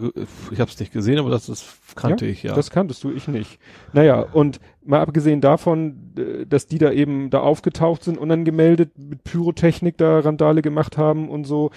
ich 0.52 0.60
habe 0.60 0.72
es 0.72 0.80
nicht 0.80 0.94
gesehen, 0.94 1.20
aber 1.20 1.30
das, 1.30 1.48
das 1.48 1.78
kannte 1.96 2.26
ich, 2.26 2.44
ja. 2.44 2.56
Das 2.56 2.72
kanntest 2.72 3.04
du, 3.04 3.12
ich 3.12 3.28
nicht. 3.28 3.60
Naja, 3.94 4.22
und 4.22 4.60
mal 4.84 5.02
abgesehen 5.02 5.42
davon, 5.42 6.14
dass 6.48 6.68
die 6.68 6.78
da 6.78 6.92
eben 6.92 7.30
da 7.30 7.42
aufgetaucht 7.42 8.04
sind, 8.04 8.18
unangemeldet 8.18 8.98
mit 8.98 9.24
Pyrotechnik 9.24 9.98
da 9.98 10.20
Randale 10.20 10.62
gemacht 10.62 10.98
haben 10.98 11.30
und 11.30 11.46
so, 11.46 11.72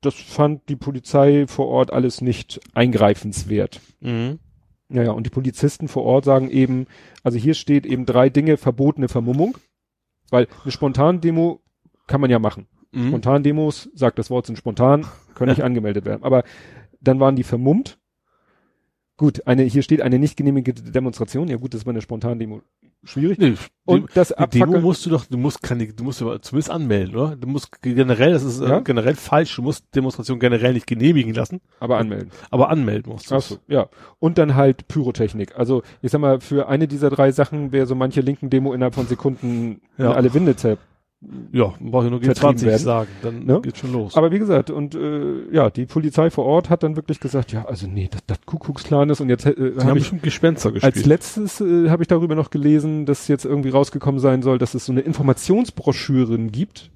das 0.00 0.14
fand 0.14 0.68
die 0.68 0.76
Polizei 0.76 1.46
vor 1.48 1.66
Ort 1.66 1.92
alles 1.92 2.20
nicht 2.20 2.60
eingreifenswert. 2.74 3.80
mhm. 4.00 4.38
Naja, 4.90 5.10
und 5.10 5.26
die 5.26 5.30
Polizisten 5.30 5.86
vor 5.86 6.04
Ort 6.04 6.24
sagen 6.24 6.48
eben, 6.48 6.86
also 7.22 7.36
hier 7.36 7.52
steht 7.52 7.84
eben 7.84 8.06
drei 8.06 8.30
Dinge, 8.30 8.56
verbotene 8.56 9.08
Vermummung, 9.08 9.58
weil 10.30 10.48
eine 10.62 10.72
Spontandemo 10.72 11.60
kann 12.06 12.22
man 12.22 12.30
ja 12.30 12.38
machen. 12.38 12.68
Mhm. 12.92 13.08
Spontandemos, 13.08 13.90
sagt 13.94 14.18
das 14.18 14.30
Wort 14.30 14.46
sind 14.46 14.56
spontan, 14.56 15.06
können 15.34 15.50
nicht 15.50 15.62
angemeldet 15.64 16.04
werden. 16.04 16.22
Aber 16.22 16.42
dann 17.00 17.20
waren 17.20 17.36
die 17.36 17.44
vermummt. 17.44 17.98
Gut, 19.16 19.46
eine, 19.48 19.64
hier 19.64 19.82
steht 19.82 20.00
eine 20.00 20.18
nicht 20.20 20.36
genehmigte 20.36 20.72
Demonstration. 20.74 21.48
Ja 21.48 21.56
gut, 21.56 21.74
das 21.74 21.80
ist 21.80 21.84
bei 21.84 21.90
einer 21.90 22.00
Spontandemo 22.00 22.62
schwierig. 23.02 23.38
Nee, 23.38 23.54
Und 23.84 24.10
das 24.14 24.32
die 24.52 24.60
Demo 24.60 24.78
musst 24.80 25.04
du 25.06 25.10
doch, 25.10 25.24
du 25.26 25.36
musst 25.36 25.60
keine, 25.60 25.88
du 25.88 26.04
musst 26.04 26.22
aber 26.22 26.40
zumindest 26.40 26.70
anmelden, 26.70 27.16
oder? 27.16 27.34
Du 27.36 27.48
musst 27.48 27.82
generell, 27.82 28.30
das 28.32 28.44
ist 28.44 28.60
äh, 28.60 28.68
Ja? 28.68 28.78
generell 28.78 29.16
falsch, 29.16 29.56
du 29.56 29.62
musst 29.62 29.84
Demonstration 29.94 30.38
generell 30.38 30.72
nicht 30.72 30.86
genehmigen 30.86 31.34
lassen, 31.34 31.60
aber 31.80 31.98
anmelden. 31.98 32.30
aber 32.50 32.70
anmelden 32.70 33.12
musst 33.12 33.28
du. 33.30 33.34
Ach 33.36 33.40
so, 33.42 33.58
ja. 33.66 33.88
Und 34.20 34.38
dann 34.38 34.54
halt 34.54 34.86
Pyrotechnik. 34.86 35.56
Also, 35.58 35.82
ich 36.00 36.12
sag 36.12 36.20
mal, 36.20 36.40
für 36.40 36.68
eine 36.68 36.86
dieser 36.86 37.10
drei 37.10 37.32
Sachen 37.32 37.72
wäre 37.72 37.86
so 37.86 37.96
manche 37.96 38.20
linken 38.20 38.50
Demo 38.50 38.72
innerhalb 38.72 38.94
von 38.94 39.08
Sekunden 39.08 39.80
Ja. 39.96 40.10
in 40.12 40.16
alle 40.16 40.32
Winde. 40.34 40.54
Ja, 41.52 41.74
brauche 41.80 42.04
ich 42.04 42.10
nur 42.12 42.20
Vertrieben 42.22 42.56
G20 42.58 42.62
werden. 42.66 42.78
sagen, 42.78 43.08
dann 43.22 43.44
Ne? 43.44 43.60
geht's 43.60 43.80
schon 43.80 43.92
los. 43.92 44.16
Aber 44.16 44.30
wie 44.30 44.38
gesagt, 44.38 44.70
und 44.70 44.94
äh, 44.94 45.52
ja, 45.52 45.68
die 45.68 45.84
Polizei 45.86 46.30
vor 46.30 46.44
Ort 46.44 46.70
hat 46.70 46.84
dann 46.84 46.94
wirklich 46.94 47.18
gesagt, 47.18 47.50
ja, 47.50 47.64
also 47.64 47.88
nee, 47.88 48.08
das, 48.08 48.20
das 48.26 48.40
Kuckucksklan 48.46 49.10
ist 49.10 49.20
und 49.20 49.28
jetzt 49.28 49.44
äh, 49.44 49.54
Die 49.56 49.80
haben 49.80 49.88
habe 49.88 49.98
ich 49.98 50.12
Gespenster 50.22 50.70
gespielt. 50.70 50.94
Als 50.96 51.04
letztes 51.06 51.60
äh, 51.60 51.90
habe 51.90 52.04
ich 52.04 52.06
darüber 52.06 52.36
noch 52.36 52.50
gelesen, 52.50 53.04
dass 53.04 53.26
jetzt 53.26 53.44
irgendwie 53.44 53.70
rausgekommen 53.70 54.20
sein 54.20 54.42
soll, 54.42 54.58
dass 54.58 54.74
es 54.74 54.84
so 54.86 54.92
eine 54.92 55.00
Informationsbroschüre 55.00 56.38
gibt, 56.38 56.92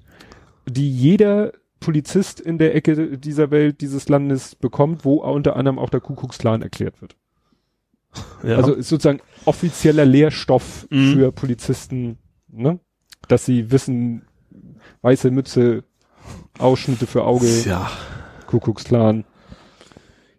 die 0.69 0.89
jeder 0.89 1.51
Polizist 1.81 2.39
in 2.39 2.57
der 2.57 2.75
Ecke 2.75 3.17
dieser 3.17 3.51
Welt, 3.51 3.81
dieses 3.81 4.07
Landes 4.07 4.55
bekommt, 4.55 5.03
wo 5.03 5.15
unter 5.15 5.57
anderem 5.57 5.77
auch 5.77 5.89
der 5.89 5.99
Kuckucksklan 5.99 6.61
erklärt 6.61 7.01
wird. 7.01 7.17
ja. 8.41 8.55
Also 8.55 8.73
ist 8.73 8.87
sozusagen 8.87 9.19
offizieller 9.43 10.05
Lehrstoff 10.05 10.87
Mhm. 10.89 11.13
für 11.13 11.31
Polizisten, 11.33 12.17
ne? 12.49 12.79
Dass 13.27 13.45
sie 13.45 13.71
wissen, 13.71 14.23
weiße 15.01 15.31
Mütze, 15.31 15.83
Ausschnitte 16.59 17.07
für 17.07 17.23
Auge, 17.23 17.47
ja. 17.65 17.89
Kuckucksklan. 18.47 19.25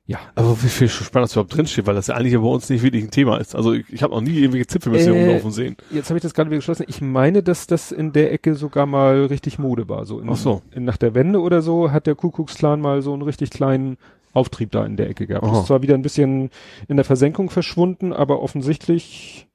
Ja. 0.06 0.19
Aber 0.35 0.62
wie 0.62 0.69
viel 0.69 0.89
spannend 0.90 1.28
das 1.28 1.32
überhaupt 1.32 1.56
drinsteht, 1.56 1.86
weil 1.86 1.94
das 1.94 2.09
ja 2.09 2.15
eigentlich 2.15 2.35
ja 2.35 2.39
bei 2.40 2.47
uns 2.47 2.69
nicht 2.69 2.82
wirklich 2.82 3.02
ein 3.05 3.11
Thema 3.11 3.39
ist. 3.39 3.55
Also 3.55 3.73
ich, 3.73 3.90
ich 3.90 4.02
habe 4.02 4.12
noch 4.12 4.20
nie 4.20 4.36
irgendwelche 4.39 4.66
Zipfelmissionen 4.66 5.24
Äh, 5.24 5.32
laufen 5.32 5.51
sehen. 5.51 5.77
Jetzt 5.90 6.11
habe 6.11 6.19
ich 6.19 6.23
das 6.23 6.35
gerade 6.35 6.51
wieder 6.51 6.59
geschlossen. 6.59 6.85
Ich 6.89 7.01
meine, 7.01 7.43
dass 7.43 7.66
das 7.66 7.90
in 7.90 8.12
der 8.12 8.31
Ecke 8.31 8.55
sogar 8.55 8.85
mal 8.85 9.24
richtig 9.24 9.59
Mode 9.59 9.89
war. 9.89 10.05
So, 10.05 10.20
in, 10.20 10.28
Ach 10.28 10.36
so. 10.36 10.61
In, 10.73 10.85
nach 10.85 10.98
der 10.98 11.15
Wende 11.15 11.40
oder 11.40 11.62
so 11.62 11.90
hat 11.90 12.06
der 12.06 12.15
Kuckucksklan 12.16 12.82
mal 12.82 13.01
so 13.01 13.15
einen 13.15 13.23
richtig 13.23 13.48
kleinen 13.48 13.97
Auftrieb 14.35 14.73
da 14.73 14.85
in 14.85 14.98
der 14.98 15.09
Ecke 15.09 15.27
gehabt. 15.27 15.47
Aha. 15.47 15.61
Ist 15.61 15.69
zwar 15.69 15.81
wieder 15.81 15.94
ein 15.94 16.02
bisschen 16.02 16.51
in 16.86 16.97
der 16.97 17.05
Versenkung 17.05 17.48
verschwunden, 17.48 18.12
aber 18.12 18.43
offensichtlich 18.43 19.47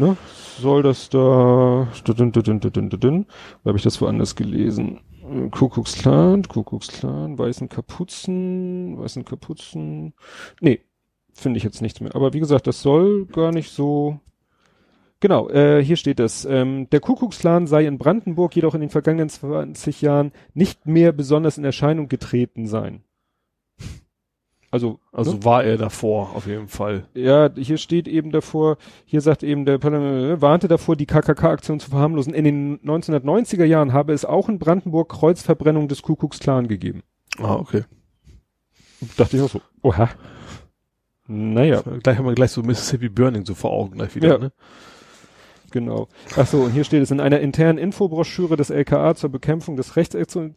ne, 0.00 0.16
soll 0.58 0.82
das 0.82 1.08
da. 1.08 1.88
Dun, 2.04 2.32
dun, 2.32 2.60
dun. 2.90 3.26
Wo 3.62 3.68
habe 3.68 3.78
ich 3.78 3.84
das 3.84 4.00
woanders 4.00 4.34
gelesen? 4.34 5.00
Kuckucksklan, 5.50 6.42
Kuckucksklan, 6.48 7.38
weißen 7.38 7.68
Kapuzen, 7.68 8.98
weißen 8.98 9.24
Kapuzen. 9.24 10.14
Nee, 10.60 10.80
finde 11.32 11.58
ich 11.58 11.64
jetzt 11.64 11.82
nichts 11.82 12.00
mehr. 12.00 12.14
Aber 12.14 12.32
wie 12.32 12.40
gesagt, 12.40 12.66
das 12.66 12.82
soll 12.82 13.26
gar 13.26 13.52
nicht 13.52 13.70
so. 13.70 14.18
Genau, 15.20 15.48
äh, 15.50 15.84
hier 15.84 15.96
steht 15.96 16.18
es. 16.18 16.46
Ähm, 16.46 16.88
der 16.90 17.00
Kuckucksklan 17.00 17.66
sei 17.66 17.86
in 17.86 17.98
Brandenburg 17.98 18.56
jedoch 18.56 18.74
in 18.74 18.80
den 18.80 18.90
vergangenen 18.90 19.28
20 19.28 20.00
Jahren 20.00 20.32
nicht 20.54 20.86
mehr 20.86 21.12
besonders 21.12 21.58
in 21.58 21.64
Erscheinung 21.64 22.08
getreten 22.08 22.66
sein. 22.66 23.04
Also, 24.72 25.00
Also 25.12 25.32
ne? 25.32 25.44
war 25.44 25.64
er 25.64 25.76
davor, 25.78 26.34
auf 26.36 26.46
jeden 26.46 26.68
Fall. 26.68 27.08
ja, 27.14 27.50
hier 27.56 27.76
steht 27.76 28.06
eben 28.06 28.30
davor, 28.30 28.76
hier 29.04 29.20
sagt 29.20 29.42
eben 29.42 29.64
der 29.64 29.78
Parlament, 29.78 30.40
warnte 30.40 30.68
davor, 30.68 30.94
die 30.94 31.06
KKK-Aktion 31.06 31.80
zu 31.80 31.90
verharmlosen. 31.90 32.32
In 32.34 32.44
den 32.44 32.78
1990er 32.80 33.64
Jahren 33.64 33.92
habe 33.92 34.12
es 34.12 34.24
auch 34.24 34.48
in 34.48 34.60
Brandenburg 34.60 35.08
Kreuzverbrennung 35.08 35.88
des 35.88 36.02
Kuckucksklan 36.02 36.68
gegeben. 36.68 37.02
Ah, 37.38 37.54
okay. 37.56 37.82
Dachte 39.16 39.36
ich 39.38 39.42
auch 39.42 39.50
so, 39.50 39.60
oha. 39.82 40.08
Naja. 41.26 41.82
Gleich 42.02 42.18
haben 42.18 42.26
wir 42.26 42.34
gleich 42.34 42.50
so 42.52 42.62
Mississippi 42.62 43.08
Burning 43.08 43.44
so 43.44 43.54
vor 43.54 43.70
Augen 43.72 43.96
gleich 43.96 44.14
wieder, 44.14 44.28
Ja. 44.28 44.38
ne? 44.38 44.52
Genau. 45.72 46.08
Ach 46.36 46.46
so, 46.46 46.62
und 46.62 46.72
hier 46.72 46.82
steht 46.84 47.02
es 47.02 47.12
in 47.12 47.20
einer 47.20 47.38
internen 47.40 47.78
Infobroschüre 47.78 48.56
des 48.56 48.70
LKA 48.70 49.14
zur 49.14 49.30
Bekämpfung 49.30 49.76
des 49.76 49.94
Rechtsextremismus, 49.94 50.56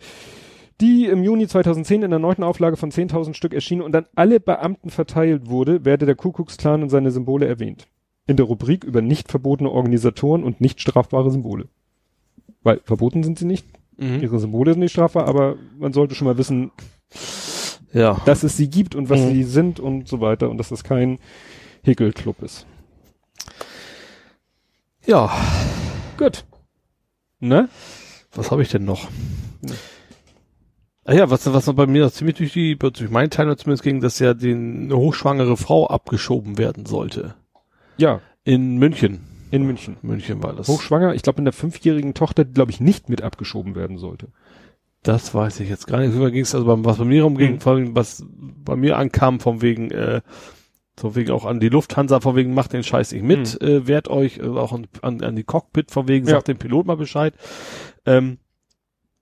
die 0.82 1.06
im 1.06 1.24
Juni 1.24 1.48
2010 1.48 2.04
in 2.04 2.10
der 2.10 2.20
neunten 2.20 2.44
Auflage 2.44 2.78
von 2.78 2.92
10.000 2.92 3.34
Stück 3.36 3.54
erschienen 3.54 3.82
und 3.82 3.96
an 3.96 4.06
alle 4.16 4.40
Beamten 4.40 4.90
verteilt 4.90 5.50
wurde, 5.50 5.86
werde 5.86 6.06
der 6.06 6.16
Kuckucksklan 6.16 6.84
und 6.84 6.90
seine 6.90 7.12
Symbole 7.12 7.46
erwähnt. 7.48 7.88
In 8.28 8.38
der 8.38 8.46
Rubrik 8.46 8.84
über 8.84 9.02
nicht 9.02 9.30
verbotene 9.30 9.70
Organisatoren 9.70 10.44
und 10.44 10.62
nicht 10.62 10.80
strafbare 10.82 11.30
Symbole. 11.32 11.68
Weil 12.64 12.80
verboten 12.86 13.24
sind 13.24 13.38
sie 13.40 13.46
nicht, 13.46 13.66
Mhm. 13.98 14.22
ihre 14.22 14.40
Symbole 14.40 14.72
sind 14.74 14.80
nicht 14.80 14.94
strafbar, 14.94 15.28
aber 15.28 15.56
man 15.78 15.94
sollte 15.94 16.16
schon 16.16 16.26
mal 16.28 16.38
wissen, 16.38 16.72
Ja. 17.94 18.20
dass 18.26 18.44
es 18.44 18.58
sie 18.58 18.70
gibt 18.70 18.96
und 18.96 19.10
was 19.10 19.20
Mhm. 19.22 19.30
sie 19.32 19.44
sind 19.44 19.80
und 19.80 20.08
so 20.08 20.20
weiter 20.22 20.50
und 20.50 20.58
dass 20.58 20.70
das 20.70 20.84
kein 20.84 21.20
Häkelclub 21.84 22.42
ist. 22.42 22.66
Ja. 25.06 25.32
Gut. 26.18 26.46
Ne? 27.40 27.68
Was 28.34 28.52
habe 28.52 28.62
ich 28.62 28.70
denn 28.70 28.86
noch? 28.86 29.08
Ah 31.06 31.14
ja, 31.14 31.30
was, 31.30 31.52
was 31.54 31.66
bei 31.76 31.86
mir 31.86 32.10
ziemlich 32.12 32.38
durch 32.38 32.54
die, 32.54 32.78
durch 32.78 33.10
meinen 33.10 33.30
Teil 33.30 33.56
zumindest 33.58 33.84
ging, 33.84 34.00
dass 34.00 34.20
ja 34.20 34.34
den, 34.34 34.86
eine 34.86 34.98
hochschwangere 34.98 35.58
Frau 35.58 35.88
abgeschoben 35.88 36.58
werden 36.58 36.86
sollte. 36.86 37.36
Ja, 37.98 38.22
In 38.46 38.78
München. 38.78 39.20
in 39.52 39.64
München. 39.66 39.98
München 40.02 40.42
war 40.42 40.54
das. 40.54 40.68
Hochschwanger, 40.68 41.14
ich 41.14 41.22
glaube 41.22 41.40
in 41.40 41.46
der 41.46 41.54
fünfjährigen 41.54 42.14
Tochter, 42.14 42.46
die 42.46 42.54
glaube 42.54 42.72
ich 42.72 42.80
nicht 42.80 43.10
mit 43.10 43.22
abgeschoben 43.22 43.76
werden 43.76 43.98
sollte. 43.98 44.28
Das 45.04 45.34
weiß 45.36 45.60
ich 45.60 45.70
jetzt 45.70 45.88
gar 45.88 46.00
nicht. 46.00 46.18
Wie 46.18 46.32
ging 46.32 46.44
es 46.44 46.56
also 46.56 46.66
beim, 46.66 46.86
was 46.86 46.98
bei 46.98 47.04
mir 47.06 47.24
rumging, 47.24 47.56
Mhm. 47.56 47.60
vor 47.60 47.74
allem, 47.74 47.96
was 47.96 48.26
bei 48.30 48.78
mir 48.78 48.98
ankam, 48.98 49.42
von 49.42 49.62
wegen, 49.62 49.92
äh, 49.92 50.22
von 50.96 51.16
wegen 51.16 51.32
auch 51.32 51.44
an 51.46 51.60
die 51.60 51.68
Lufthansa, 51.70 52.22
von 52.22 52.38
wegen, 52.38 52.54
macht 52.54 52.72
den 52.72 52.84
Scheiß 52.84 53.12
nicht 53.12 53.24
mit, 53.26 53.62
äh, 53.62 53.86
wehrt 53.88 54.08
euch, 54.08 54.38
äh, 54.38 54.44
auch 54.48 54.72
an, 54.72 54.88
an, 55.02 55.22
an 55.22 55.36
die 55.36 55.44
Cockpit, 55.44 55.92
von 55.92 56.08
wegen, 56.08 56.26
Ja. 56.28 56.36
sagt 56.36 56.48
dem 56.48 56.58
Pilot 56.58 56.86
mal 56.86 56.96
Bescheid. 56.96 57.34
Ähm, 58.06 58.38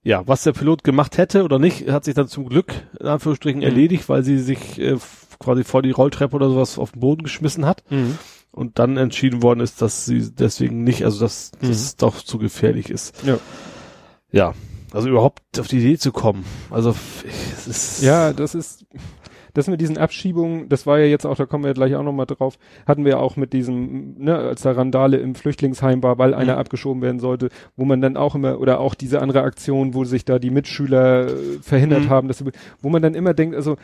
ja, 0.04 0.28
was 0.28 0.44
der 0.44 0.54
Pilot 0.54 0.84
gemacht 0.84 1.18
hätte 1.18 1.44
oder 1.44 1.60
nicht, 1.60 1.90
hat 1.90 2.06
sich 2.06 2.16
dann 2.16 2.28
zum 2.28 2.48
Glück, 2.50 2.74
in 3.00 3.08
Anführungsstrichen, 3.08 3.60
Mhm. 3.60 3.66
erledigt, 3.68 4.10
weil 4.10 4.24
sie 4.24 4.40
sich 4.40 4.80
äh, 4.80 4.98
quasi 5.40 5.64
vor 5.64 5.82
die 5.84 5.92
Rolltreppe 5.92 6.36
oder 6.36 6.50
sowas 6.50 6.78
auf 6.80 6.92
den 6.94 7.00
Boden 7.02 7.24
geschmissen 7.24 7.66
hat 7.66 7.84
und 8.52 8.80
dann 8.80 8.98
entschieden 8.98 9.42
worden 9.44 9.60
ist, 9.60 9.82
dass 9.82 10.06
sie 10.06 10.32
deswegen 10.32 10.84
nicht, 10.84 11.04
also 11.06 11.20
dass 11.20 11.52
Mhm. 11.62 11.68
das 11.68 11.96
doch 11.98 12.22
zu 12.22 12.38
gefährlich 12.38 12.90
ist. 12.90 13.24
Ja. 13.26 13.38
Ja, 14.32 14.54
also 14.92 15.10
überhaupt 15.10 15.60
auf 15.60 15.68
die 15.68 15.78
Idee 15.80 15.98
zu 15.98 16.12
kommen. 16.12 16.46
Also 16.70 16.92
f- 16.92 17.26
es 17.54 17.68
ist 17.68 18.02
Ja, 18.04 18.34
das 18.34 18.56
ist, 18.56 18.86
das 19.54 19.68
mit 19.68 19.82
diesen 19.82 19.98
Abschiebungen, 19.98 20.70
das 20.70 20.86
war 20.88 21.00
ja 21.00 21.06
jetzt 21.06 21.26
auch, 21.26 21.36
da 21.36 21.46
kommen 21.46 21.64
wir 21.64 21.70
ja 21.70 21.74
gleich 21.74 21.96
auch 21.96 22.04
nochmal 22.04 22.26
drauf, 22.26 22.58
hatten 22.88 23.04
wir 23.04 23.12
ja 23.12 23.18
auch 23.18 23.36
mit 23.36 23.54
diesem, 23.54 24.16
ne, 24.18 24.38
als 24.38 24.62
da 24.62 24.72
Randale 24.72 25.18
im 25.18 25.36
Flüchtlingsheim 25.36 26.02
war, 26.04 26.18
weil 26.18 26.34
einer 26.34 26.54
Mhm. 26.54 26.60
abgeschoben 26.60 27.02
werden 27.02 27.20
sollte, 27.20 27.50
wo 27.76 27.86
man 27.86 28.02
dann 28.02 28.18
auch 28.18 28.36
immer, 28.36 28.60
oder 28.60 28.80
auch 28.80 28.96
diese 28.96 29.22
andere 29.22 29.44
Aktion, 29.44 29.94
wo 29.94 30.04
sich 30.06 30.26
da 30.26 30.40
die 30.40 30.50
Mitschüler 30.52 31.28
äh, 31.28 31.34
verhindert 31.62 32.06
Mhm. 32.06 32.10
haben, 32.10 32.28
dass, 32.28 32.44
wo 32.82 32.90
man 32.90 33.02
dann 33.02 33.14
immer 33.16 33.34
denkt, 33.34 33.56
also, 33.56 33.78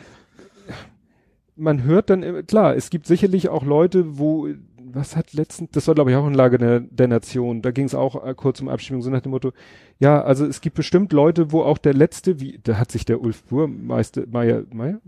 man 1.56 1.82
hört 1.84 2.10
dann, 2.10 2.22
immer- 2.22 2.42
klar, 2.42 2.76
es 2.76 2.90
gibt 2.90 3.06
sicherlich 3.06 3.48
auch 3.48 3.64
Leute, 3.64 4.18
wo, 4.18 4.48
was 4.94 5.16
hat 5.16 5.32
letztens, 5.32 5.70
das 5.72 5.86
war 5.86 5.94
glaube 5.94 6.10
ich 6.10 6.16
auch 6.16 6.26
in 6.26 6.34
Lage 6.34 6.58
der, 6.58 6.80
der 6.80 7.08
Nation, 7.08 7.62
da 7.62 7.70
ging 7.70 7.86
es 7.86 7.94
auch 7.94 8.24
äh, 8.24 8.34
kurz 8.34 8.60
um 8.60 8.68
Abschiebung, 8.68 9.02
so 9.02 9.10
nach 9.10 9.20
dem 9.20 9.30
Motto, 9.30 9.52
ja, 9.98 10.22
also 10.22 10.46
es 10.46 10.60
gibt 10.60 10.76
bestimmt 10.76 11.12
Leute, 11.12 11.52
wo 11.52 11.62
auch 11.62 11.78
der 11.78 11.94
letzte, 11.94 12.40
wie, 12.40 12.60
da 12.62 12.78
hat 12.78 12.92
sich 12.92 13.04
der 13.04 13.20
Ulf 13.20 13.44
Burmeister, 13.44 14.24
Meier, 14.30 14.64
Meier, 14.72 15.00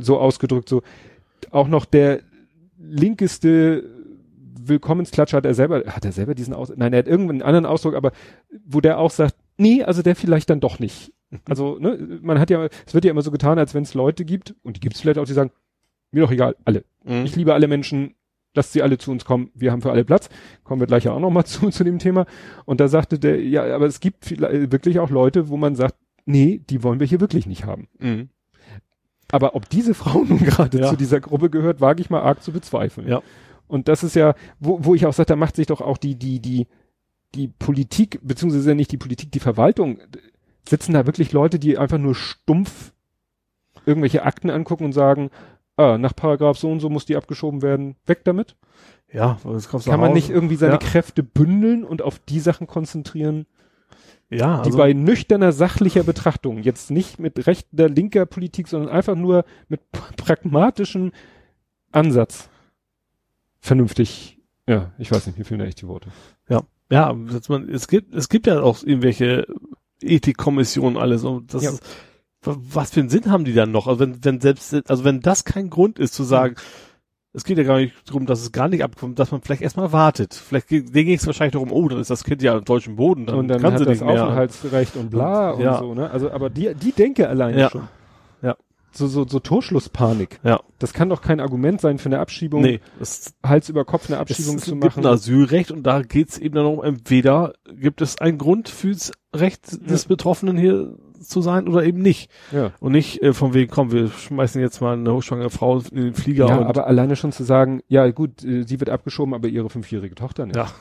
so 0.00 0.18
ausgedrückt, 0.18 0.68
so, 0.68 0.82
auch 1.50 1.68
noch 1.68 1.84
der 1.84 2.20
linkeste 2.78 3.84
Willkommensklatscher 4.60 5.38
hat 5.38 5.46
er 5.46 5.54
selber, 5.54 5.84
hat 5.86 6.04
er 6.04 6.12
selber 6.12 6.34
diesen 6.34 6.54
Ausdruck, 6.54 6.78
nein, 6.78 6.92
er 6.92 7.00
hat 7.00 7.08
irgendeinen 7.08 7.42
anderen 7.42 7.66
Ausdruck, 7.66 7.94
aber 7.94 8.12
wo 8.66 8.80
der 8.80 8.98
auch 8.98 9.10
sagt, 9.10 9.36
nee, 9.56 9.82
also 9.82 10.02
der 10.02 10.16
vielleicht 10.16 10.50
dann 10.50 10.60
doch 10.60 10.78
nicht. 10.78 11.12
Also, 11.44 11.78
ne, 11.78 12.20
man 12.22 12.38
hat 12.38 12.50
ja, 12.50 12.68
es 12.86 12.94
wird 12.94 13.04
ja 13.04 13.10
immer 13.10 13.22
so 13.22 13.30
getan, 13.30 13.58
als 13.58 13.74
wenn 13.74 13.82
es 13.82 13.94
Leute 13.94 14.24
gibt, 14.24 14.54
und 14.62 14.76
die 14.76 14.80
gibt 14.80 14.94
es 14.94 15.00
vielleicht 15.00 15.18
auch, 15.18 15.26
die 15.26 15.32
sagen, 15.32 15.50
mir 16.10 16.22
doch 16.22 16.30
egal, 16.30 16.56
alle. 16.64 16.84
Mhm. 17.04 17.24
Ich 17.24 17.36
liebe 17.36 17.52
alle 17.52 17.68
Menschen, 17.68 18.14
lasst 18.58 18.72
sie 18.72 18.82
alle 18.82 18.98
zu 18.98 19.10
uns 19.10 19.24
kommen, 19.24 19.50
wir 19.54 19.72
haben 19.72 19.80
für 19.80 19.90
alle 19.90 20.04
Platz. 20.04 20.28
Kommen 20.64 20.80
wir 20.80 20.86
gleich 20.86 21.04
ja 21.04 21.12
auch 21.12 21.20
nochmal 21.20 21.44
zu, 21.46 21.70
zu 21.70 21.84
dem 21.84 21.98
Thema. 21.98 22.26
Und 22.66 22.80
da 22.80 22.88
sagte 22.88 23.18
der, 23.18 23.40
ja, 23.42 23.74
aber 23.74 23.86
es 23.86 24.00
gibt 24.00 24.26
vielleicht 24.26 24.70
wirklich 24.70 24.98
auch 24.98 25.10
Leute, 25.10 25.48
wo 25.48 25.56
man 25.56 25.74
sagt, 25.74 25.94
nee, 26.26 26.60
die 26.68 26.82
wollen 26.82 27.00
wir 27.00 27.06
hier 27.06 27.20
wirklich 27.20 27.46
nicht 27.46 27.64
haben. 27.64 27.88
Mhm. 27.98 28.28
Aber 29.30 29.54
ob 29.54 29.68
diese 29.68 29.94
Frau 29.94 30.24
nun 30.28 30.38
gerade 30.38 30.80
Ja. 30.80 30.90
zu 30.90 30.96
dieser 30.96 31.20
Gruppe 31.20 31.48
gehört, 31.50 31.80
wage 31.80 32.00
ich 32.02 32.10
mal 32.10 32.20
arg 32.20 32.42
zu 32.42 32.52
bezweifeln. 32.52 33.08
Ja. 33.08 33.22
Und 33.66 33.88
das 33.88 34.02
ist 34.02 34.16
ja, 34.16 34.34
wo, 34.60 34.84
wo 34.84 34.94
ich 34.94 35.06
auch 35.06 35.12
sage, 35.12 35.26
da 35.28 35.36
macht 35.36 35.56
sich 35.56 35.66
doch 35.66 35.80
auch 35.80 35.98
die, 35.98 36.14
die, 36.16 36.40
die, 36.40 36.66
die 37.34 37.48
Politik, 37.48 38.18
beziehungsweise 38.22 38.74
nicht 38.74 38.90
die 38.92 38.96
Politik, 38.96 39.30
die 39.32 39.40
Verwaltung, 39.40 39.98
sitzen 40.66 40.94
da 40.94 41.06
wirklich 41.06 41.32
Leute, 41.32 41.58
die 41.58 41.76
einfach 41.78 41.98
nur 41.98 42.14
stumpf 42.14 42.92
irgendwelche 43.86 44.24
Akten 44.24 44.50
angucken 44.50 44.84
und 44.86 44.92
sagen, 44.92 45.30
ah, 45.78 45.96
nach 45.98 46.14
Paragraph 46.14 46.58
so 46.58 46.70
und 46.70 46.80
so 46.80 46.90
muss 46.90 47.06
die 47.06 47.16
abgeschoben 47.16 47.62
werden, 47.62 47.96
weg 48.06 48.20
damit? 48.24 48.56
Ja, 49.10 49.38
du 49.42 49.58
Kann 49.60 49.80
man 50.00 50.10
Hause. 50.10 50.12
nicht 50.12 50.28
irgendwie 50.28 50.56
seine 50.56 50.72
Ja. 50.74 50.78
Kräfte 50.78 51.22
bündeln 51.22 51.84
und 51.84 52.02
auf 52.02 52.18
die 52.18 52.40
Sachen 52.40 52.66
konzentrieren, 52.66 53.46
Ja, 54.30 54.58
die 54.60 54.66
also, 54.66 54.76
bei 54.78 54.92
nüchterner 54.92 55.52
sachlicher 55.52 56.02
Betrachtung, 56.02 56.58
jetzt 56.62 56.90
nicht 56.90 57.18
mit 57.18 57.46
rechter, 57.46 57.88
linker 57.88 58.26
Politik, 58.26 58.68
sondern 58.68 58.90
einfach 58.90 59.14
nur 59.16 59.44
mit 59.68 59.80
pragmatischem 59.92 61.12
Ansatz 61.90 62.50
vernünftig, 63.60 64.38
ja, 64.66 64.92
ich 64.98 65.10
weiß 65.10 65.26
nicht, 65.26 65.38
mir 65.38 65.44
fehlen 65.44 65.60
echt 65.62 65.80
die 65.80 65.88
Worte. 65.88 66.10
ja, 66.90 67.12
man, 67.12 67.68
es 67.68 67.86
gibt, 67.88 68.14
es 68.14 68.28
gibt 68.28 68.46
ja 68.46 68.62
auch 68.62 68.82
irgendwelche 68.82 69.46
Ethikkommissionen 70.00 70.96
alles 70.98 71.24
und 71.24 71.52
das 71.54 71.62
Ja. 71.62 71.70
ist, 71.70 71.82
was 72.56 72.90
für 72.90 73.00
einen 73.00 73.08
Sinn 73.10 73.30
haben 73.30 73.44
die 73.44 73.54
dann 73.54 73.70
noch? 73.70 73.86
Also 73.86 74.00
wenn, 74.00 74.24
wenn 74.24 74.40
selbst, 74.40 74.74
also 74.88 75.04
wenn 75.04 75.20
das 75.20 75.44
kein 75.44 75.70
Grund 75.70 75.98
ist 75.98 76.14
zu 76.14 76.24
sagen, 76.24 76.54
es 77.34 77.44
geht 77.44 77.58
ja 77.58 77.64
gar 77.64 77.76
nicht 77.78 77.94
darum, 78.08 78.26
dass 78.26 78.40
es 78.40 78.52
gar 78.52 78.68
nicht 78.68 78.82
abkommt, 78.82 79.18
dass 79.18 79.30
man 79.30 79.42
vielleicht 79.42 79.62
erstmal 79.62 79.92
wartet. 79.92 80.34
Vielleicht 80.34 80.68
ging 80.68 81.12
es 81.12 81.26
wahrscheinlich 81.26 81.52
darum, 81.52 81.70
oh, 81.72 81.86
dann 81.88 82.00
ist 82.00 82.10
das 82.10 82.24
Kind 82.24 82.42
ja 82.42 82.56
am 82.56 82.64
deutschen 82.64 82.96
Boden, 82.96 83.26
dann, 83.26 83.36
und 83.36 83.48
dann 83.48 83.60
kann 83.60 83.72
hat 83.74 83.78
sie 83.80 83.84
das 83.84 84.00
nicht 84.00 84.06
mehr. 84.06 84.22
Aufenthaltsrecht 84.24 84.96
und 84.96 85.10
bla 85.10 85.50
und 85.50 85.60
Ja. 85.62 85.78
so, 85.78 85.94
ne? 85.94 86.10
Also, 86.10 86.30
aber 86.30 86.50
die, 86.50 86.74
die 86.74 86.92
denke 86.92 87.28
alleine 87.28 87.60
Ja. 87.60 87.70
schon. 87.70 87.88
Ja. 88.42 88.56
So, 88.90 89.06
so, 89.06 89.26
so 89.28 89.38
Torschlusspanik. 89.38 90.40
Ja, 90.42 90.60
Das 90.78 90.94
kann 90.94 91.10
doch 91.10 91.20
kein 91.20 91.40
Argument 91.40 91.80
sein 91.80 91.98
für 91.98 92.06
eine 92.06 92.18
Abschiebung, 92.20 92.62
nee, 92.62 92.80
es, 92.98 93.34
Hals 93.44 93.68
über 93.68 93.84
Kopf 93.84 94.06
eine 94.08 94.16
es, 94.16 94.20
Abschiebung 94.22 94.56
es 94.56 94.64
zu 94.64 94.72
gibt 94.72 94.84
machen. 94.84 95.04
ein 95.06 95.12
Asylrecht 95.12 95.70
und 95.70 95.82
da 95.82 96.00
geht's 96.02 96.38
eben 96.38 96.54
dann 96.54 96.64
um, 96.66 96.82
entweder 96.82 97.52
gibt 97.70 98.00
es 98.00 98.18
einen 98.18 98.38
Grund 98.38 98.70
fürs 98.70 99.12
Recht 99.36 99.88
des 99.88 100.06
Betroffenen 100.06 100.56
hier 100.56 100.96
zu 101.20 101.40
sein 101.42 101.68
oder 101.68 101.84
eben 101.84 102.00
nicht. 102.00 102.30
Ja. 102.52 102.72
Und 102.80 102.92
nicht 102.92 103.22
äh, 103.22 103.32
von 103.32 103.54
wegen, 103.54 103.70
komm, 103.70 103.92
wir 103.92 104.08
schmeißen 104.08 104.60
jetzt 104.60 104.80
mal 104.80 104.94
eine 104.94 105.12
hochschwangere 105.12 105.50
Frau 105.50 105.78
in 105.92 105.96
den 106.04 106.14
Flieger 106.14 106.46
Ja, 106.48 106.60
aber 106.66 106.86
alleine 106.86 107.16
schon 107.16 107.32
zu 107.32 107.44
sagen, 107.44 107.80
ja 107.88 108.10
gut, 108.10 108.44
äh, 108.44 108.62
sie 108.64 108.80
wird 108.80 108.90
abgeschoben, 108.90 109.34
aber 109.34 109.48
ihre 109.48 109.68
fünfjährige 109.70 110.14
Tochter 110.14 110.46
nicht. 110.46 110.56
Ja. 110.56 110.66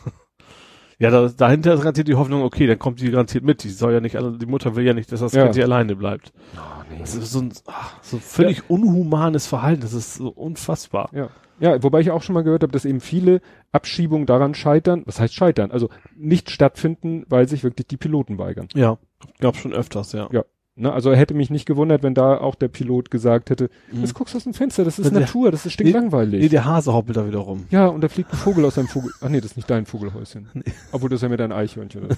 Ja, 0.99 1.11
da, 1.11 1.27
dahinter 1.29 1.75
ist 1.75 1.81
garantiert 1.81 2.07
die 2.07 2.15
Hoffnung, 2.15 2.41
okay, 2.41 2.65
dann 2.65 2.79
kommt 2.79 2.99
die 3.01 3.11
garantiert 3.11 3.43
mit. 3.43 3.63
Die 3.63 3.69
soll 3.69 3.93
ja 3.93 3.99
nicht, 3.99 4.15
alle- 4.15 4.35
die 4.35 4.47
Mutter 4.47 4.75
will 4.75 4.83
ja 4.83 4.95
nicht, 4.95 5.11
dass 5.11 5.19
das 5.19 5.31
Ja. 5.33 5.43
Kind 5.43 5.53
hier 5.53 5.65
alleine 5.65 5.95
bleibt. 5.95 6.33
Oh, 6.55 6.59
nee. 6.89 6.97
Das 6.99 7.13
ist 7.13 7.31
so 7.33 7.39
ein, 7.39 7.53
ach, 7.67 7.93
so 8.01 8.17
ein 8.17 8.19
völlig 8.19 8.67
unhumanes 8.67 9.45
Verhalten. 9.45 9.81
Das 9.81 9.93
ist 9.93 10.15
so 10.15 10.29
unfassbar. 10.29 11.09
Ja. 11.13 11.29
Ja, 11.59 11.81
wobei 11.83 11.99
ich 12.01 12.11
auch 12.11 12.21
schon 12.23 12.33
mal 12.33 12.43
gehört 12.43 12.63
habe, 12.63 12.71
dass 12.71 12.85
eben 12.85 12.99
viele 13.01 13.41
Abschiebungen 13.71 14.25
daran 14.25 14.53
scheitern, 14.55 15.03
was 15.05 15.19
heißt 15.19 15.33
scheitern? 15.33 15.71
Also 15.71 15.89
nicht 16.15 16.49
stattfinden, 16.51 17.25
weil 17.29 17.47
sich 17.47 17.63
wirklich 17.63 17.87
die 17.87 17.97
Piloten 17.97 18.37
weigern. 18.37 18.67
Ja, 18.75 18.97
gab 19.39 19.55
schon 19.55 19.73
öfters, 19.73 20.11
ja. 20.13 20.29
Ja. 20.31 20.43
Ne, 20.79 20.93
also 20.93 21.11
hätte 21.11 21.33
mich 21.33 21.49
nicht 21.49 21.65
gewundert, 21.65 22.03
wenn 22.03 22.13
da 22.13 22.37
auch 22.37 22.53
der 22.53 22.67
Pilot 22.67 23.09
gesagt 23.09 23.49
hätte, 23.49 23.71
Mhm. 23.91 24.01
das 24.01 24.13
guckst 24.13 24.35
du 24.35 24.37
aus 24.37 24.43
dem 24.43 24.53
Fenster, 24.53 24.83
das 24.85 24.99
ist 24.99 25.11
der- 25.11 25.21
Natur, 25.21 25.49
das 25.49 25.65
ist 25.65 25.73
stinklangweilig. 25.73 26.39
Nee, 26.39 26.49
der 26.49 26.65
Hase 26.65 26.93
hoppelt 26.93 27.17
da 27.17 27.25
wieder 27.25 27.39
rum. 27.39 27.65
ja, 27.71 27.87
und 27.87 28.01
da 28.01 28.09
fliegt 28.09 28.31
ein 28.31 28.37
Vogel 28.37 28.63
aus 28.63 28.75
seinem 28.75 28.87
Vogel. 28.87 29.09
Ach 29.21 29.27
nee, 29.29 29.41
das 29.41 29.51
ist 29.51 29.55
nicht 29.57 29.67
dein 29.71 29.87
Vogelhäuschen. 29.87 30.49
Obwohl 30.91 31.09
das 31.09 31.17
ist 31.17 31.23
ja 31.23 31.29
mit 31.29 31.39
dein 31.39 31.51
Eichhörnchen. 31.51 32.05
Oder? 32.05 32.15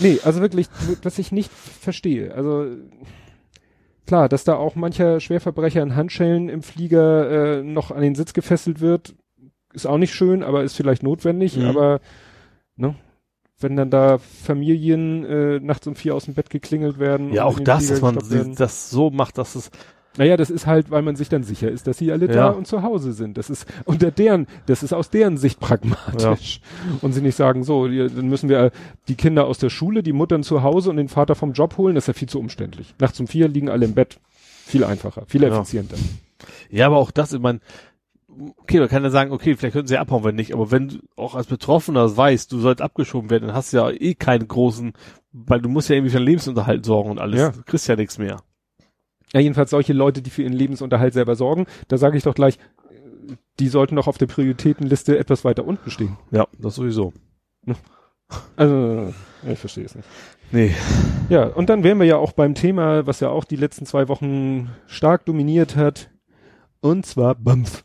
nee, 0.00 0.18
also 0.24 0.40
wirklich, 0.40 0.66
was 1.04 1.16
ich 1.20 1.30
nicht 1.30 1.52
verstehe. 1.52 2.34
Also 2.34 2.66
klar, 4.10 4.28
dass 4.28 4.42
da 4.42 4.56
auch 4.56 4.74
mancher 4.74 5.20
Schwerverbrecher 5.20 5.80
in 5.84 5.94
Handschellen 5.94 6.48
im 6.48 6.62
Flieger 6.64 7.58
äh, 7.60 7.62
noch 7.62 7.92
an 7.92 8.02
den 8.02 8.16
Sitz 8.16 8.32
gefesselt 8.32 8.80
wird, 8.80 9.14
ist 9.72 9.86
auch 9.86 9.98
nicht 9.98 10.12
schön, 10.12 10.42
aber 10.42 10.64
ist 10.64 10.74
vielleicht 10.74 11.04
notwendig. 11.04 11.56
Mhm. 11.56 11.66
Aber 11.66 12.00
ne, 12.74 12.96
wenn 13.60 13.76
dann 13.76 13.88
da 13.90 14.18
Familien 14.18 15.24
äh, 15.24 15.60
nachts 15.60 15.86
um 15.86 15.94
vier 15.94 16.16
aus 16.16 16.24
dem 16.24 16.34
Bett 16.34 16.50
geklingelt 16.50 16.98
werden. 16.98 17.32
Ja, 17.32 17.44
auch 17.44 17.60
das, 17.60 17.86
dass 17.86 18.00
man 18.00 18.18
sie- 18.20 18.52
das 18.56 18.90
so 18.90 19.10
macht, 19.10 19.38
dass 19.38 19.54
es, 19.54 19.70
Naja, 20.16 20.36
das 20.36 20.50
ist 20.50 20.66
halt, 20.66 20.90
weil 20.90 21.02
man 21.02 21.14
sich 21.14 21.28
dann 21.28 21.44
sicher 21.44 21.70
ist, 21.70 21.86
dass 21.86 21.98
sie 21.98 22.10
alle 22.10 22.26
da 22.26 22.34
Ja. 22.34 22.48
und 22.48 22.66
zu 22.66 22.82
Hause 22.82 23.12
sind. 23.12 23.38
Das 23.38 23.48
ist 23.48 23.64
unter 23.84 24.10
deren, 24.10 24.48
das 24.66 24.82
ist 24.82 24.92
aus 24.92 25.08
deren 25.10 25.36
Sicht 25.38 25.60
pragmatisch. 25.60 26.60
Und 27.00 27.12
sie 27.12 27.20
nicht 27.22 27.36
sagen, 27.36 27.62
so, 27.62 27.86
dann 27.86 28.28
müssen 28.28 28.48
wir 28.48 28.72
die 29.08 29.14
Kinder 29.14 29.46
aus 29.46 29.58
der 29.58 29.70
Schule, 29.70 30.02
die 30.02 30.12
Muttern 30.12 30.42
zu 30.42 30.62
Hause 30.64 30.90
und 30.90 30.96
den 30.96 31.08
Vater 31.08 31.36
vom 31.36 31.52
Job 31.52 31.76
holen. 31.78 31.94
Das 31.94 32.04
ist 32.04 32.08
ja 32.08 32.14
viel 32.14 32.28
zu 32.28 32.40
umständlich. 32.40 32.94
Nachts 32.98 33.20
um 33.20 33.28
vier 33.28 33.46
liegen 33.46 33.68
alle 33.68 33.84
im 33.86 33.94
Bett. 33.94 34.18
Viel 34.66 34.82
einfacher, 34.84 35.24
viel 35.26 35.42
Ja. 35.42 35.48
effizienter. 35.48 35.96
ja, 36.70 36.86
aber 36.86 36.96
auch 36.98 37.12
das, 37.12 37.32
ich 37.32 37.40
meine, 37.40 37.60
okay, 38.58 38.80
man 38.80 38.88
kann 38.88 39.04
ja 39.04 39.10
sagen, 39.10 39.30
okay, 39.32 39.54
vielleicht 39.54 39.74
könnten 39.74 39.88
sie 39.88 39.98
abhauen, 39.98 40.24
wenn 40.24 40.34
nicht, 40.36 40.52
aber 40.54 40.70
wenn 40.72 40.88
du 40.88 40.98
auch 41.16 41.34
als 41.36 41.46
Betroffener 41.46 42.16
weißt, 42.16 42.50
du 42.50 42.58
sollst 42.58 42.82
abgeschoben 42.82 43.30
werden, 43.30 43.46
dann 43.48 43.56
hast 43.56 43.72
du 43.72 43.76
ja 43.78 43.90
eh 43.90 44.14
keinen 44.14 44.48
großen, 44.48 44.92
weil 45.32 45.60
du 45.60 45.68
musst 45.68 45.88
ja 45.88 45.94
irgendwie 45.96 46.10
für 46.10 46.16
deinen 46.18 46.26
Lebensunterhalt 46.26 46.84
sorgen 46.84 47.10
und 47.10 47.18
alles. 47.20 47.38
Ja. 47.40 47.50
Du 47.50 47.62
kriegst 47.64 47.86
ja 47.88 47.94
nichts 47.96 48.18
mehr. 48.18 48.38
Ja, 49.32 49.40
jedenfalls 49.40 49.70
solche 49.70 49.92
Leute, 49.92 50.22
die 50.22 50.30
für 50.30 50.42
ihren 50.42 50.52
Lebensunterhalt 50.52 51.12
selber 51.14 51.36
sorgen, 51.36 51.66
da 51.88 51.98
sage 51.98 52.16
ich 52.16 52.24
doch 52.24 52.34
gleich, 52.34 52.58
die 53.60 53.68
sollten 53.68 53.94
noch 53.94 54.06
auf 54.08 54.18
der 54.18 54.26
Prioritätenliste 54.26 55.18
etwas 55.18 55.44
weiter 55.44 55.64
unten 55.64 55.90
stehen. 55.90 56.16
Ja, 56.32 56.46
das 56.58 56.74
sowieso. 56.74 57.12
Also, 58.56 59.12
ich 59.48 59.58
verstehe 59.58 59.84
es 59.84 59.94
nicht. 59.94 60.08
Nee. 60.52 60.74
Ja, 61.28 61.44
und 61.46 61.68
dann 61.68 61.84
wären 61.84 61.98
wir 61.98 62.06
ja 62.06 62.16
auch 62.16 62.32
beim 62.32 62.54
Thema, 62.54 63.06
was 63.06 63.20
ja 63.20 63.28
auch 63.28 63.44
die 63.44 63.56
letzten 63.56 63.86
zwei 63.86 64.08
Wochen 64.08 64.70
stark 64.86 65.24
dominiert 65.26 65.76
hat. 65.76 66.10
Und 66.80 67.06
zwar 67.06 67.34
BAMF. 67.34 67.84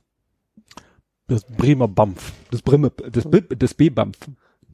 Das 1.28 1.44
Bremer 1.46 1.88
Bampf, 1.88 2.34
Das 2.52 2.62
Brimme, 2.62 2.92
das, 3.12 3.28
B, 3.30 3.42
das 3.42 3.74
B-BAMF. 3.74 4.16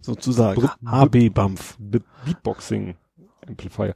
sozusagen. 0.01 0.61
Br- 0.61 0.75
HB 0.85 1.29
Bampf. 1.29 1.77
Be- 1.79 2.01
Beatboxing 2.25 2.95
Amplifier. 3.47 3.93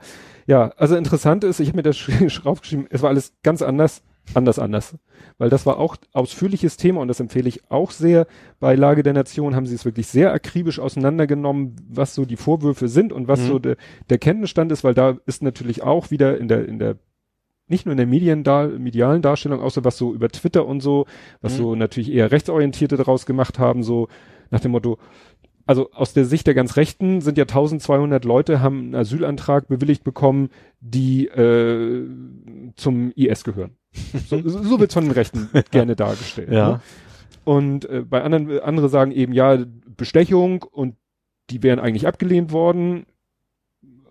Ja, 0.48 0.70
also 0.78 0.96
interessant 0.96 1.44
ist, 1.44 1.60
ich 1.60 1.68
habe 1.70 1.78
mir 1.78 1.84
das 1.84 1.98
sch- 1.98 2.42
draufgeschrieben, 2.44 2.88
es 2.90 3.02
war 3.02 3.10
alles 3.10 3.34
ganz 3.44 3.62
anders, 3.62 4.04
anders, 4.34 4.58
anders. 4.60 4.96
Weil 5.38 5.50
das 5.50 5.66
war 5.66 5.78
auch 5.80 5.98
ausführliches 6.14 6.78
Thema 6.78 7.02
und 7.02 7.08
das 7.10 7.20
empfehle 7.20 7.50
ich 7.50 7.70
auch 7.70 7.92
sehr. 7.92 8.26
Bei 8.60 8.76
Lage 8.76 9.04
der 9.04 9.14
Nation 9.14 9.56
haben 9.56 9.66
sie 9.66 9.76
es 9.76 9.86
wirklich 9.86 10.08
sehr 10.08 10.34
akribisch 10.34 10.80
auseinandergenommen, 10.80 11.76
was 11.90 12.16
so 12.16 12.26
die 12.26 12.38
Vorwürfe 12.38 12.88
sind 12.88 13.12
und 13.14 13.28
was 13.28 13.42
Mhm. 13.42 13.48
so 13.48 13.60
de, 13.60 13.76
der 14.10 14.18
Kenntnisstand 14.18 14.72
ist, 14.72 14.84
weil 14.84 14.94
da 14.94 15.18
ist 15.26 15.44
natürlich 15.44 15.84
auch 15.84 16.10
wieder 16.12 16.38
in 16.38 16.48
der, 16.48 16.68
in 16.68 16.80
der 16.80 16.98
nicht 17.68 17.86
nur 17.88 17.94
in 17.94 17.98
der 17.98 18.06
Medien 18.06 18.44
da, 18.44 18.68
medialen 18.68 19.24
Darstellung, 19.24 19.68
so 19.72 19.84
was 19.84 19.98
so 19.98 20.14
über 20.14 20.30
Twitter 20.30 20.68
und 20.68 20.82
so, 20.82 21.06
was 21.42 21.54
Mhm. 21.54 21.58
so 21.58 21.76
natürlich 21.76 22.12
eher 22.12 22.32
Rechtsorientierte 22.32 22.96
daraus 22.96 23.26
gemacht 23.26 23.58
haben, 23.60 23.82
so 23.84 24.08
nach 24.52 24.60
dem 24.60 24.72
Motto, 24.72 25.00
also 25.66 25.92
aus 25.92 26.14
der 26.14 26.26
Sicht 26.26 26.46
der 26.48 26.54
ganz 26.54 26.76
Rechten 26.76 27.22
sind 27.22 27.38
ja 27.38 27.44
1200 27.44 28.24
Leute, 28.24 28.62
haben 28.62 28.80
einen 28.80 28.96
Asylantrag 28.96 29.68
bewilligt 29.68 30.04
bekommen, 30.04 30.50
die 30.80 31.28
äh, 31.28 32.08
zum 32.76 33.12
IS 33.16 33.44
gehören. 33.44 33.76
So, 34.28 34.42
so 34.48 34.80
wird's 34.80 34.94
von 34.94 35.06
den 35.06 35.14
Rechten 35.14 35.50
gerne 35.72 35.96
dargestellt. 35.96 36.52
Ja. 36.52 36.70
Ne? 36.70 36.82
Und 37.46 37.90
äh, 37.90 38.02
bei 38.02 38.24
anderen, 38.24 38.60
andere 38.60 38.90
sagen 38.90 39.12
eben, 39.12 39.34
ja, 39.34 39.58
Bestechung 39.98 40.64
und 40.64 40.96
die 41.50 41.64
wären 41.64 41.80
eigentlich 41.80 42.08
abgelehnt 42.08 42.52
worden. 42.52 43.06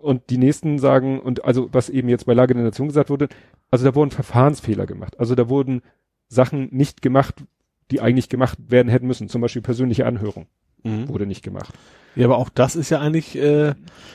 Und 0.01 0.29
die 0.29 0.37
nächsten 0.37 0.77
sagen, 0.77 1.19
und 1.19 1.45
also 1.45 1.69
was 1.71 1.89
eben 1.89 2.09
jetzt 2.09 2.25
bei 2.25 2.33
Lage 2.33 2.53
der 2.53 2.63
Nation 2.63 2.87
gesagt 2.87 3.09
wurde, 3.09 3.27
also 3.71 3.85
da 3.85 3.95
wurden 3.95 4.11
Verfahrensfehler 4.11 4.85
gemacht. 4.85 5.19
Also 5.19 5.35
da 5.35 5.49
wurden 5.49 5.81
Sachen 6.27 6.69
nicht 6.71 7.01
gemacht, 7.01 7.43
die 7.91 8.01
eigentlich 8.01 8.29
gemacht 8.29 8.57
werden 8.67 8.89
hätten 8.89 9.07
müssen. 9.07 9.29
Zum 9.29 9.41
Beispiel 9.41 9.61
persönliche 9.61 10.05
Anhörung 10.05 10.47
Mhm. 10.85 11.09
wurde 11.09 11.25
nicht 11.25 11.43
gemacht. 11.43 11.73
Ja, 12.15 12.25
aber 12.25 12.37
auch 12.37 12.49
das 12.49 12.75
ist 12.75 12.89
ja 12.89 13.01
eigentlich, 13.01 13.35
äh, 13.37 13.73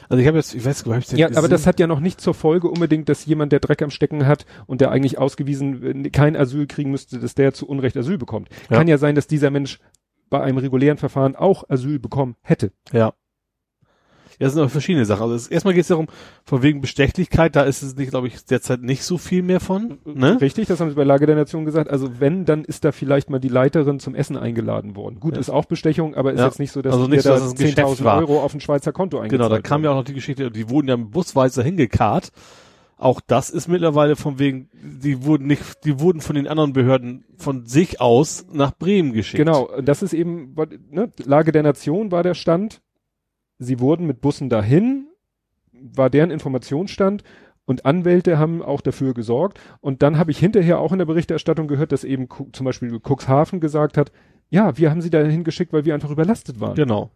also 0.08 0.20
ich 0.20 0.26
habe 0.26 0.38
jetzt, 0.38 0.54
ich 0.54 0.64
weiß 0.64 0.84
gar 0.84 0.96
nicht, 0.96 1.12
Ja, 1.12 1.28
aber 1.36 1.48
das 1.48 1.66
hat 1.66 1.78
ja 1.78 1.86
noch 1.86 2.00
nicht 2.00 2.20
zur 2.20 2.32
Folge 2.32 2.68
unbedingt, 2.68 3.08
dass 3.10 3.26
jemand, 3.26 3.52
der 3.52 3.60
Dreck 3.60 3.82
am 3.82 3.90
Stecken 3.90 4.26
hat 4.26 4.46
und 4.66 4.80
der 4.80 4.90
eigentlich 4.90 5.18
ausgewiesen 5.18 6.06
äh, 6.06 6.10
kein 6.10 6.36
Asyl 6.36 6.66
kriegen 6.66 6.90
müsste, 6.90 7.18
dass 7.18 7.34
der 7.34 7.52
zu 7.52 7.68
Unrecht 7.68 7.96
Asyl 7.96 8.16
bekommt. 8.16 8.48
Ja. 8.70 8.78
Kann 8.78 8.88
ja 8.88 8.96
sein, 8.96 9.14
dass 9.14 9.26
dieser 9.26 9.50
Mensch 9.50 9.80
bei 10.30 10.40
einem 10.40 10.58
regulären 10.58 10.96
Verfahren 10.96 11.36
auch 11.36 11.68
Asyl 11.68 11.98
bekommen 11.98 12.36
hätte. 12.42 12.72
Ja. 12.92 13.12
Ja, 14.40 14.46
das 14.46 14.54
sind 14.54 14.60
aber 14.62 14.70
verschiedene 14.70 15.04
Sachen. 15.04 15.22
Also 15.22 15.34
es, 15.34 15.48
erstmal 15.48 15.74
geht 15.74 15.82
es 15.82 15.88
darum, 15.88 16.06
von 16.44 16.62
wegen 16.62 16.80
Bestechlichkeit, 16.80 17.54
da 17.54 17.62
ist 17.62 17.82
es 17.82 17.94
nicht, 17.96 18.08
glaube 18.10 18.26
ich, 18.26 18.42
derzeit 18.46 18.80
nicht 18.80 19.04
so 19.04 19.18
viel 19.18 19.42
mehr 19.42 19.60
von. 19.60 19.98
Ne? 20.06 20.40
Richtig, 20.40 20.66
das 20.66 20.80
haben 20.80 20.88
sie 20.88 20.96
bei 20.96 21.04
Lage 21.04 21.26
der 21.26 21.36
Nation 21.36 21.66
gesagt. 21.66 21.90
Also 21.90 22.20
wenn, 22.20 22.46
dann 22.46 22.64
ist 22.64 22.84
da 22.86 22.90
vielleicht 22.90 23.28
mal 23.28 23.38
die 23.38 23.48
Leiterin 23.48 24.00
zum 24.00 24.14
Essen 24.14 24.38
eingeladen 24.38 24.96
worden. 24.96 25.20
Gut, 25.20 25.34
Ja. 25.34 25.40
ist 25.40 25.50
auch 25.50 25.66
Bestechung, 25.66 26.14
aber 26.14 26.32
ist 26.32 26.38
Ja. 26.40 26.46
jetzt 26.46 26.58
nicht 26.58 26.72
so, 26.72 26.80
dass 26.80 26.94
Also 26.94 27.06
nicht 27.06 27.22
so, 27.22 27.28
da 27.28 27.34
dass 27.34 27.44
es 27.44 27.50
ein 27.52 27.56
Geschäft 27.58 27.78
10.000 27.78 28.04
war. 28.04 28.18
Euro 28.18 28.40
auf 28.42 28.54
ein 28.54 28.60
Schweizer 28.60 28.92
Konto 28.92 29.18
eingezahlt 29.18 29.30
Genau, 29.42 29.48
da 29.54 29.60
kam 29.60 29.84
ja 29.84 29.90
auch 29.90 29.96
noch 29.96 30.04
die 30.04 30.14
Geschichte, 30.14 30.50
die 30.50 30.70
wurden 30.70 30.88
ja 30.88 30.96
busweise 30.96 31.62
hingekarrt. 31.62 32.32
Auch 32.96 33.20
das 33.26 33.48
ist 33.50 33.68
mittlerweile 33.68 34.16
von 34.16 34.38
wegen, 34.38 34.68
die 34.74 35.24
wurden 35.24 35.46
nicht, 35.46 35.84
die 35.84 36.00
wurden 36.00 36.20
von 36.22 36.34
den 36.36 36.46
anderen 36.48 36.72
Behörden 36.72 37.24
von 37.36 37.64
sich 37.66 38.00
aus 38.00 38.46
nach 38.52 38.72
Bremen 38.76 39.12
geschickt. 39.12 39.38
Genau, 39.44 39.70
das 39.82 40.02
ist 40.02 40.12
eben, 40.14 40.54
ne, 40.90 41.10
Lage 41.24 41.52
der 41.52 41.62
Nation 41.62 42.10
war 42.10 42.22
der 42.22 42.34
Stand. 42.34 42.80
Sie 43.60 43.78
wurden 43.78 44.06
mit 44.06 44.20
Bussen 44.22 44.48
dahin, 44.48 45.06
war 45.72 46.10
deren 46.10 46.30
Informationsstand 46.30 47.22
und 47.66 47.84
Anwälte 47.84 48.38
haben 48.38 48.62
auch 48.62 48.80
dafür 48.80 49.14
gesorgt. 49.14 49.60
Und 49.80 50.02
dann 50.02 50.18
habe 50.18 50.30
ich 50.30 50.38
hinterher 50.38 50.80
auch 50.80 50.92
in 50.92 50.98
der 50.98 51.04
Berichterstattung 51.06 51.68
gehört, 51.68 51.92
dass 51.92 52.02
eben 52.02 52.26
zum 52.52 52.64
Beispiel 52.64 52.98
Cuxhaven 52.98 53.60
gesagt 53.60 53.96
hat, 53.98 54.10
ja, 54.48 54.76
wir 54.78 54.90
haben 54.90 55.02
sie 55.02 55.10
dahin 55.10 55.44
geschickt, 55.44 55.72
weil 55.72 55.84
wir 55.84 55.94
einfach 55.94 56.10
überlastet 56.10 56.58
waren. 56.58 56.74
Genau. 56.74 57.10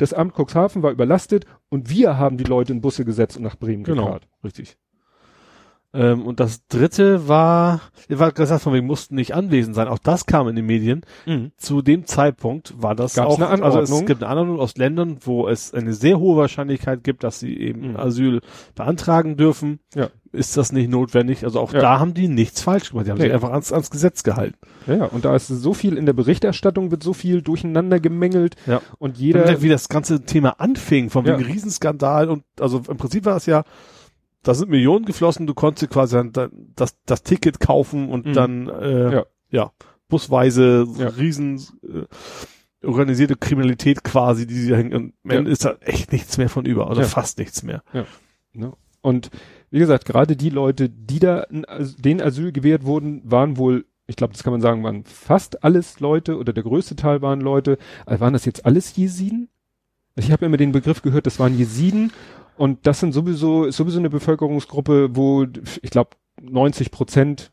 Das 0.00 0.12
Amt 0.12 0.34
Cuxhaven 0.38 0.84
war 0.84 0.92
überlastet 0.92 1.44
und 1.70 1.90
wir 1.90 2.16
haben 2.18 2.36
die 2.36 2.44
Leute 2.44 2.72
in 2.72 2.80
Busse 2.80 3.04
gesetzt 3.04 3.36
und 3.36 3.42
nach 3.42 3.56
Bremen 3.56 3.82
Genau. 3.82 4.04
gekarrt. 4.04 4.28
Richtig. 4.44 4.78
Ähm, 5.94 6.26
und 6.26 6.38
das 6.38 6.66
dritte 6.66 7.28
war, 7.28 7.80
ihr 8.08 8.18
war 8.18 8.30
gesagt, 8.32 8.62
von 8.62 8.74
wegen 8.74 8.86
mussten 8.86 9.14
nicht 9.14 9.34
anwesend 9.34 9.74
sein. 9.74 9.88
Auch 9.88 9.98
das 9.98 10.26
kam 10.26 10.46
in 10.48 10.56
den 10.56 10.66
Medien. 10.66 11.00
Zu 11.56 11.80
dem 11.82 12.04
Zeitpunkt 12.06 12.74
war 12.76 12.94
das 12.94 13.14
Gab's 13.14 13.34
auch, 13.34 13.40
eine 13.40 13.62
also 13.64 13.80
es 13.80 14.04
gibt 14.06 14.22
eine 14.22 14.30
Anordnung 14.30 14.60
aus 14.60 14.76
Ländern, 14.76 15.18
wo 15.22 15.48
es 15.48 15.72
eine 15.72 15.94
sehr 15.94 16.18
hohe 16.18 16.36
Wahrscheinlichkeit 16.36 17.02
gibt, 17.04 17.24
dass 17.24 17.40
sie 17.40 17.56
eben 17.58 17.90
Mhm. 17.92 17.96
Asyl 17.96 18.40
beantragen 18.74 19.36
dürfen. 19.36 19.78
Ja. 19.94 20.08
Ist 20.30 20.58
das 20.58 20.72
nicht 20.72 20.90
notwendig? 20.90 21.44
Also 21.44 21.58
auch 21.58 21.72
Ja. 21.72 21.80
da 21.80 21.98
haben 21.98 22.12
die 22.12 22.28
nichts 22.28 22.60
falsch 22.60 22.90
gemacht. 22.90 23.06
Die 23.06 23.10
haben 23.10 23.16
Nee. 23.18 23.24
sich 23.24 23.32
einfach 23.32 23.50
ans, 23.52 23.72
ans 23.72 23.90
Gesetz 23.90 24.22
gehalten. 24.22 24.58
Ja, 24.86 24.94
ja, 24.96 25.04
und 25.06 25.24
da 25.24 25.34
ist 25.34 25.48
so 25.48 25.72
viel 25.72 25.96
in 25.96 26.04
der 26.04 26.12
Berichterstattung 26.12 26.90
wird 26.90 27.02
so 27.02 27.14
viel 27.14 27.40
durcheinander 27.40 27.98
gemengelt 27.98 28.56
Ja. 28.66 28.82
und 28.98 29.16
Jeder, 29.16 29.46
jeder, 29.46 29.62
wie 29.62 29.70
das 29.70 29.88
ganze 29.88 30.22
Thema 30.26 30.60
anfing, 30.60 31.08
von 31.08 31.24
Ja. 31.24 31.38
wegen 31.38 31.50
Riesenskandal 31.50 32.28
und 32.28 32.44
also 32.60 32.82
im 32.90 32.98
Prinzip 32.98 33.24
war 33.24 33.36
es 33.36 33.46
ja, 33.46 33.64
da 34.42 34.54
sind 34.54 34.70
Millionen 34.70 35.04
geflossen, 35.04 35.46
du 35.46 35.54
konntest 35.54 35.90
quasi 35.92 36.16
dann, 36.16 36.32
dann 36.32 36.50
das, 36.76 36.96
das 37.06 37.22
Ticket 37.22 37.60
kaufen 37.60 38.08
und 38.08 38.26
Mhm. 38.26 38.32
dann 38.32 38.68
äh, 38.68 39.12
Ja. 39.14 39.24
ja. 39.50 39.72
busweise 40.08 40.86
Ja. 40.96 41.08
riesen 41.08 41.60
äh, 41.82 42.86
organisierte 42.86 43.36
Kriminalität 43.36 44.04
quasi, 44.04 44.46
die 44.46 44.54
sie 44.54 44.70
da 44.70 44.76
hängen. 44.76 44.94
Und 44.94 45.12
am 45.28 45.46
Ja. 45.46 45.52
Ist 45.52 45.64
da 45.64 45.76
echt 45.80 46.12
nichts 46.12 46.38
mehr 46.38 46.48
von 46.48 46.64
über, 46.64 46.90
oder 46.90 47.02
Ja. 47.02 47.06
fast 47.08 47.38
nichts 47.38 47.62
mehr. 47.62 47.82
ne? 48.52 48.72
und 49.00 49.30
wie 49.70 49.78
gesagt, 49.78 50.06
gerade 50.06 50.34
die 50.36 50.50
Leute, 50.50 50.88
die 50.88 51.18
da 51.18 51.44
As- 51.66 51.96
denen 51.96 52.20
Asyl 52.22 52.52
gewährt 52.52 52.84
wurden, 52.84 53.20
waren 53.24 53.56
wohl, 53.58 53.84
ich 54.06 54.16
glaube, 54.16 54.32
das 54.32 54.42
kann 54.42 54.52
man 54.52 54.60
sagen, 54.62 54.82
waren 54.82 55.04
fast 55.04 55.62
alles 55.62 56.00
Leute 56.00 56.36
oder 56.38 56.52
der 56.52 56.62
größte 56.64 56.96
Teil 56.96 57.20
waren 57.22 57.40
Leute, 57.40 57.76
also 58.06 58.20
waren 58.20 58.32
das 58.32 58.44
jetzt 58.46 58.64
alles 58.64 58.96
Jesiden? 58.96 59.48
Ich 60.16 60.32
habe 60.32 60.46
immer 60.46 60.56
den 60.56 60.72
Begriff 60.72 61.02
gehört, 61.02 61.26
das 61.26 61.38
waren 61.38 61.56
Jesiden 61.56 62.12
und 62.58 62.86
das 62.86 63.00
sind 63.00 63.12
sowieso, 63.12 63.64
ist 63.64 63.76
sowieso 63.76 63.98
eine 63.98 64.10
Bevölkerungsgruppe, 64.10 65.16
wo 65.16 65.46
ich 65.82 65.90
glaube 65.90 66.10
90 66.42 66.90
Prozent, 66.90 67.52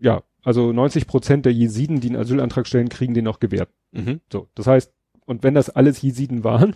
ja, 0.00 0.22
also 0.42 0.72
90 0.72 1.06
Prozent 1.06 1.46
der 1.46 1.52
Jesiden, 1.52 2.00
die 2.00 2.08
einen 2.08 2.20
Asylantrag 2.20 2.66
stellen, 2.66 2.88
kriegen 2.88 3.14
den 3.14 3.28
auch 3.28 3.40
gewährt. 3.40 3.68
Mhm. 3.92 4.20
So, 4.32 4.48
das 4.54 4.66
heißt, 4.66 4.92
und 5.26 5.42
wenn 5.42 5.54
das 5.54 5.70
alles 5.70 6.02
Jesiden 6.02 6.44
waren, 6.44 6.74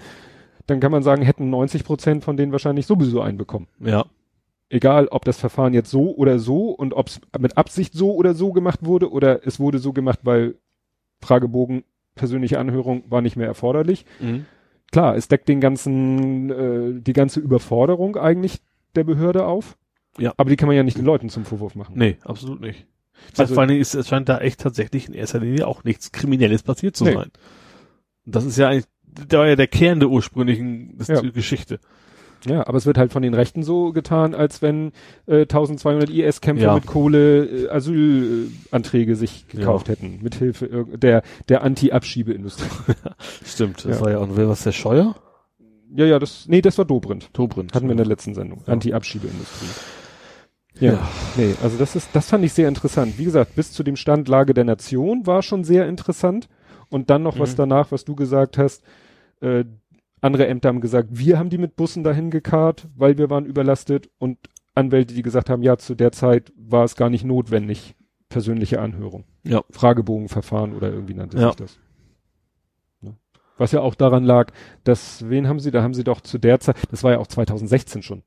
dann 0.66 0.80
kann 0.80 0.92
man 0.92 1.02
sagen, 1.02 1.22
hätten 1.22 1.50
90 1.50 1.84
Prozent 1.84 2.24
von 2.24 2.36
denen 2.36 2.52
wahrscheinlich 2.52 2.86
sowieso 2.86 3.20
einen 3.20 3.38
bekommen. 3.38 3.68
Ja. 3.80 4.06
Egal, 4.68 5.08
ob 5.08 5.24
das 5.24 5.38
Verfahren 5.38 5.74
jetzt 5.74 5.90
so 5.90 6.14
oder 6.14 6.38
so 6.38 6.70
und 6.70 6.94
ob 6.94 7.08
es 7.08 7.20
mit 7.38 7.56
Absicht 7.56 7.94
so 7.94 8.14
oder 8.14 8.34
so 8.34 8.52
gemacht 8.52 8.84
wurde 8.84 9.10
oder 9.10 9.46
es 9.46 9.60
wurde 9.60 9.78
so 9.78 9.92
gemacht, 9.92 10.20
weil 10.22 10.56
Fragebogen, 11.20 11.84
persönliche 12.14 12.58
Anhörung 12.58 13.04
war 13.08 13.20
nicht 13.20 13.36
mehr 13.36 13.46
erforderlich. 13.46 14.06
Mhm. 14.20 14.46
Klar, 14.92 15.16
es 15.16 15.28
deckt 15.28 15.48
den 15.48 15.60
ganzen, 15.60 16.50
äh, 16.50 17.00
die 17.00 17.12
ganze 17.12 17.40
Überforderung 17.40 18.16
eigentlich 18.16 18.60
der 18.94 19.04
Behörde 19.04 19.46
auf. 19.46 19.76
Ja. 20.18 20.32
Aber 20.36 20.50
die 20.50 20.56
kann 20.56 20.68
man 20.68 20.76
ja 20.76 20.82
nicht 20.84 20.96
den 20.98 21.04
Leuten 21.04 21.28
zum 21.28 21.44
Vorwurf 21.44 21.74
machen. 21.74 21.94
Nee, 21.96 22.18
absolut 22.22 22.60
nicht. 22.60 22.86
Also- 23.36 23.54
vor 23.54 23.62
allen 23.62 23.68
Dingen 23.70 23.80
ist, 23.80 23.94
es 23.94 24.08
scheint 24.08 24.28
da 24.28 24.38
echt 24.38 24.60
tatsächlich 24.60 25.08
in 25.08 25.14
erster 25.14 25.40
Linie 25.40 25.66
auch 25.66 25.82
nichts 25.84 26.12
Kriminelles 26.12 26.62
passiert 26.62 26.96
zu 26.96 27.04
Nee. 27.04 27.14
sein. 27.14 27.30
Und 28.26 28.34
das 28.36 28.44
ist 28.44 28.56
ja 28.56 28.68
eigentlich, 28.68 28.86
da 29.02 29.38
war 29.38 29.48
ja 29.48 29.56
der 29.56 29.66
Kern 29.66 30.00
der 30.00 30.10
ursprünglichen 30.10 30.96
Ja. 31.08 31.20
Geschichte. 31.22 31.80
Ja, 32.46 32.66
aber 32.66 32.76
es 32.76 32.84
wird 32.86 32.98
halt 32.98 33.12
von 33.12 33.22
den 33.22 33.32
Rechten 33.34 33.62
so 33.62 33.92
getan, 33.92 34.34
als 34.34 34.60
wenn 34.60 34.92
äh, 35.26 35.42
1200 35.42 36.10
IS-Kämpfer 36.10 36.64
Ja. 36.64 36.74
mit 36.74 36.84
Kohle 36.86 37.44
äh, 37.46 37.68
Asylanträge 37.70 39.16
sich 39.16 39.48
gekauft 39.48 39.88
hätten, 39.88 40.18
mithilfe 40.22 40.66
irg- 40.66 40.96
der 40.98 41.22
der 41.48 41.62
Anti-Abschiebeindustrie. 41.62 42.66
Stimmt, 43.44 43.84
das 43.84 43.98
Ja. 43.98 44.04
war 44.04 44.10
ja 44.10 44.18
auch, 44.18 44.28
wer 44.32 44.48
was 44.48 44.62
der 44.62 44.72
Scheuer? 44.72 45.14
ja, 45.96 46.04
ja, 46.06 46.18
das 46.18 46.46
nee, 46.48 46.60
das 46.60 46.76
war 46.76 46.84
Dobrindt. 46.84 47.32
Tobrindt. 47.32 47.72
Hatten 47.74 47.86
wir 47.86 47.92
in 47.92 47.96
der 47.98 48.06
letzten 48.06 48.34
Sendung. 48.34 48.62
Ja. 48.66 48.72
Anti-Abschiebeindustrie. 48.72 49.68
Ja, 50.80 50.92
Ja. 50.94 51.08
nee, 51.36 51.54
also 51.62 51.78
das 51.78 51.94
ist, 51.94 52.08
das 52.14 52.28
fand 52.28 52.44
ich 52.44 52.52
sehr 52.52 52.68
interessant. 52.68 53.16
Wie 53.16 53.24
gesagt, 53.24 53.54
bis 53.54 53.72
zu 53.72 53.82
dem 53.84 53.94
Stand 53.96 54.26
Lage 54.28 54.54
der 54.54 54.64
Nation 54.64 55.24
war 55.26 55.42
schon 55.42 55.62
sehr 55.64 55.86
interessant. 55.88 56.48
Und 56.90 57.10
dann 57.10 57.22
noch 57.22 57.38
was 57.38 57.52
Mhm. 57.52 57.56
danach, 57.58 57.92
was 57.92 58.04
du 58.04 58.14
gesagt 58.16 58.58
hast, 58.58 58.82
äh, 59.40 59.64
andere 60.24 60.46
Ämter 60.46 60.68
haben 60.70 60.80
gesagt, 60.80 61.08
wir 61.12 61.38
haben 61.38 61.50
die 61.50 61.58
mit 61.58 61.76
Bussen 61.76 62.02
dahin 62.02 62.30
gekarrt, 62.30 62.88
weil 62.96 63.18
wir 63.18 63.30
waren 63.30 63.44
überlastet 63.46 64.08
und 64.18 64.38
Anwälte, 64.74 65.14
die 65.14 65.22
gesagt 65.22 65.50
haben, 65.50 65.62
ja, 65.62 65.76
zu 65.76 65.94
der 65.94 66.10
Zeit 66.12 66.52
war 66.56 66.84
es 66.84 66.96
gar 66.96 67.10
nicht 67.10 67.24
notwendig, 67.24 67.94
persönliche 68.28 68.80
Anhörung. 68.80 69.24
Ja. 69.44 69.62
Fragebogenverfahren 69.70 70.74
oder 70.74 70.90
irgendwie 70.92 71.14
nannte 71.14 71.38
Ja. 71.38 71.48
sich 71.48 71.56
das. 71.56 71.78
Ne? 73.02 73.14
Was 73.58 73.70
ja 73.72 73.80
auch 73.80 73.94
daran 73.94 74.24
lag, 74.24 74.50
dass, 74.82 75.28
wen 75.28 75.46
haben 75.46 75.60
sie, 75.60 75.70
da 75.70 75.82
haben 75.82 75.94
sie 75.94 76.02
doch 76.04 76.20
zu 76.20 76.38
der 76.38 76.58
Zeit, 76.58 76.76
das 76.90 77.04
war 77.04 77.12
ja 77.12 77.18
auch 77.18 77.28
2016 77.28 78.02
schon. 78.02 78.22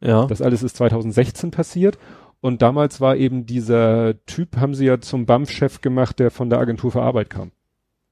Ja. 0.00 0.26
Das 0.26 0.40
alles 0.42 0.62
ist 0.62 0.76
2016 0.76 1.50
passiert. 1.50 1.98
Und 2.40 2.62
damals 2.62 3.00
war 3.00 3.16
eben 3.16 3.46
dieser 3.46 4.24
Typ, 4.26 4.58
haben 4.58 4.74
sie 4.74 4.86
ja 4.86 5.00
zum 5.00 5.26
BAMF-Chef 5.26 5.80
gemacht, 5.80 6.20
der 6.20 6.30
von 6.30 6.48
der 6.50 6.60
Agentur 6.60 6.92
für 6.92 7.02
Arbeit 7.02 7.30
kam. 7.30 7.50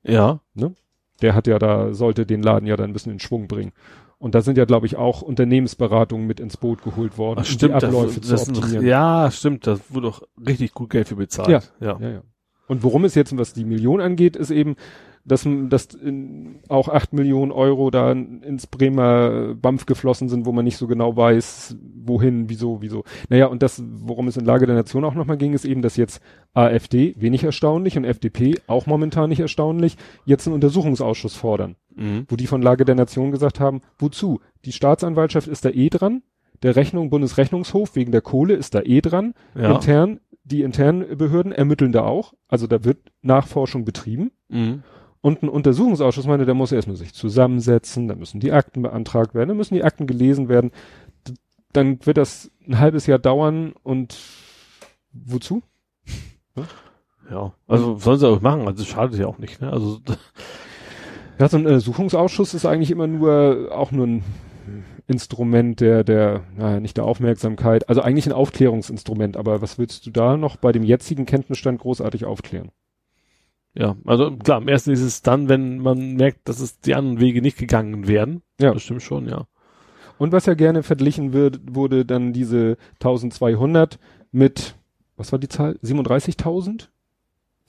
ja. 0.03 0.41
Der 1.23 1.35
hat 1.35 1.47
ja 1.47 1.59
da, 1.59 1.93
sollte 1.95 2.27
den 2.27 2.43
Laden 2.43 2.67
ja 2.67 2.77
dann 2.77 2.91
ein 2.91 2.93
bisschen 2.93 3.13
in 3.13 3.19
Schwung 3.21 3.49
bringen. 3.49 3.73
Und 4.19 4.35
da 4.35 4.41
sind 4.41 4.57
ja, 4.57 4.65
glaube 4.65 4.87
ich, 4.87 4.97
auch 4.97 5.21
Unternehmensberatungen 5.23 6.27
mit 6.27 6.41
ins 6.41 6.57
Boot 6.57 6.83
geholt 6.83 7.19
worden, 7.19 7.41
Ach, 7.43 7.47
um 7.47 7.53
stimmt, 7.53 7.83
die 7.83 7.87
Abläufe 7.87 8.19
das, 8.21 8.27
zu 8.27 8.33
das 8.33 8.45
sind, 8.47 8.57
optimieren. 8.59 8.87
ja, 8.87 9.31
stimmt, 9.31 9.67
da 9.67 9.79
wurde 9.91 10.07
doch 10.09 10.23
richtig 10.47 10.73
gut 10.73 10.91
Geld 10.91 11.09
für 11.09 11.17
bezahlt. 11.17 11.49
Ja. 11.49 11.61
ja. 11.81 11.99
Ja, 12.01 12.09
ja. 12.09 12.23
Und 12.67 12.83
worum 12.83 13.05
es 13.05 13.15
jetzt, 13.15 13.37
was 13.37 13.53
die 13.53 13.65
Million 13.65 14.01
angeht, 14.01 14.35
ist 14.37 14.51
eben, 14.51 14.77
dass, 15.27 15.47
dass 15.69 15.87
in, 15.95 16.61
auch 16.69 16.89
acht 16.89 17.13
Millionen 17.13 17.51
Euro 17.53 17.91
da 17.91 18.13
ins 18.13 18.67
Bremer 18.67 19.55
BAMF 19.55 19.85
geflossen 19.87 20.29
sind, 20.29 20.47
wo 20.47 20.53
man 20.53 20.65
nicht 20.65 20.77
so 20.77 20.87
genau 20.87 21.17
weiß, 21.17 21.77
wohin, 22.05 22.49
wieso, 22.49 22.81
wieso. 22.81 23.05
Naja, 23.29 23.47
und 23.47 23.63
das, 23.63 23.83
worum 23.85 24.29
es 24.29 24.37
in 24.37 24.45
Lage 24.45 24.67
der 24.67 24.77
Nation 24.77 25.05
auch 25.05 25.15
nochmal 25.15 25.37
ging, 25.37 25.53
ist 25.53 25.65
eben, 25.65 25.83
dass 25.83 25.97
jetzt 25.97 26.23
AfD, 26.55 27.15
wenig 27.19 27.43
erstaunlich, 27.45 27.97
und 27.99 28.05
FDP, 28.05 28.55
auch 28.69 28.87
momentan 28.87 29.29
nicht 29.29 29.41
erstaunlich, 29.41 29.97
jetzt 30.25 30.47
einen 30.47 30.55
Untersuchungsausschuss 30.55 31.35
fordern 31.35 31.77
Mhm. 31.99 32.27
wo 32.29 32.37
die 32.37 32.47
von 32.47 32.61
Lage 32.61 32.85
der 32.85 32.95
Nation 32.95 33.31
gesagt 33.31 33.59
haben, 33.59 33.81
wozu? 33.99 34.41
Die 34.67 34.73
Staatsanwaltschaft 34.73 35.49
ist 35.49 35.65
da 35.65 35.71
eh 35.71 35.89
dran, 35.89 36.23
der 36.63 36.77
Rechnung, 36.77 37.09
Bundesrechnungshof 37.09 37.97
wegen 37.97 38.13
der 38.13 38.21
Kohle 38.21 38.53
ist 38.55 38.75
da 38.75 38.83
eh 38.83 39.01
dran, 39.01 39.33
Ja. 39.59 39.75
intern, 39.75 40.21
die 40.45 40.61
internen 40.63 41.17
Behörden 41.17 41.53
ermitteln 41.53 41.93
da 41.93 42.05
auch, 42.05 42.35
also 42.49 42.67
da 42.67 42.85
wird 42.85 42.99
Nachforschung 43.23 43.85
betrieben 43.87 44.31
Mhm. 44.49 44.83
Und 45.27 45.43
ein 45.43 45.49
Untersuchungsausschuss 45.49 46.29
meine, 46.29 46.45
der 46.45 46.55
muss 46.55 46.71
erstmal 46.71 46.95
sich 46.95 47.13
zusammensetzen, 47.13 48.07
da 48.07 48.15
müssen 48.15 48.39
die 48.39 48.53
Akten 48.53 48.83
beantragt 48.83 49.35
werden, 49.35 49.49
dann 49.49 49.57
müssen 49.57 49.75
die 49.75 49.83
Akten 49.83 50.07
gelesen 50.07 50.49
werden, 50.49 50.71
dann 51.73 51.99
wird 52.07 52.17
das 52.17 52.53
ein 52.65 52.79
halbes 52.79 53.09
Jahr 53.09 53.19
dauern 53.19 53.75
und 53.83 54.17
wozu? 55.13 55.65
Ja. 57.29 57.55
Also 57.67 57.97
sollen 57.97 58.21
sie 58.21 58.29
auch 58.29 58.41
machen, 58.41 58.69
also 58.69 58.85
schadet 58.85 59.19
ja 59.19 59.27
auch 59.27 59.39
nicht, 59.39 59.61
ne? 59.61 59.73
Also 59.73 59.99
Ja, 61.41 61.49
so 61.49 61.57
ein 61.57 61.67
Untersuchungsausschuss 61.67 62.55
ist 62.55 62.65
eigentlich 62.65 62.93
immer 62.93 63.09
nur, 63.09 63.71
auch 63.73 63.91
nur 63.91 64.07
ein 64.07 64.25
Instrument 65.09 65.81
der, 65.81 66.05
der, 66.05 66.45
naja, 66.57 66.79
nicht 66.79 66.99
der 66.99 67.05
Aufmerksamkeit, 67.05 67.89
also 67.89 68.01
eigentlich 68.01 68.27
ein 68.27 68.33
Aufklärungsinstrument, 68.33 69.37
aber 69.37 69.61
was 69.61 69.77
willst 69.77 70.07
du 70.07 70.11
da 70.13 70.37
noch 70.37 70.55
bei 70.55 70.71
dem 70.71 70.85
jetzigen 70.85 71.27
Kenntnisstand 71.27 71.81
großartig 71.81 72.27
aufklären? 72.27 72.71
Ja, 73.79 73.97
also 74.07 74.35
klar, 74.37 74.59
am 74.59 74.69
ersten 74.69 74.91
ist 74.93 75.03
es 75.03 75.23
dann, 75.23 75.49
wenn 75.49 75.79
man 75.79 76.15
merkt, 76.15 76.49
dass 76.49 76.61
es 76.61 76.81
die 76.81 76.95
anderen 76.95 77.21
Wege 77.21 77.43
nicht 77.43 77.59
gegangen 77.59 78.09
werden. 78.09 78.43
Ja. 78.61 78.73
Das 78.73 78.83
stimmt 78.83 79.03
schon, 79.03 79.29
ja. 79.29 79.47
Und 80.19 80.33
was 80.33 80.47
ja 80.47 80.55
gerne 80.55 80.83
verglichen 80.83 81.35
wird, 81.35 81.61
wurde 81.75 82.07
dann 82.07 82.33
diese 82.33 82.79
1200 82.95 83.99
mit, 84.33 84.77
was 85.17 85.31
war 85.33 85.39
die 85.39 85.49
Zahl? 85.49 85.79
37.000? 85.83 86.89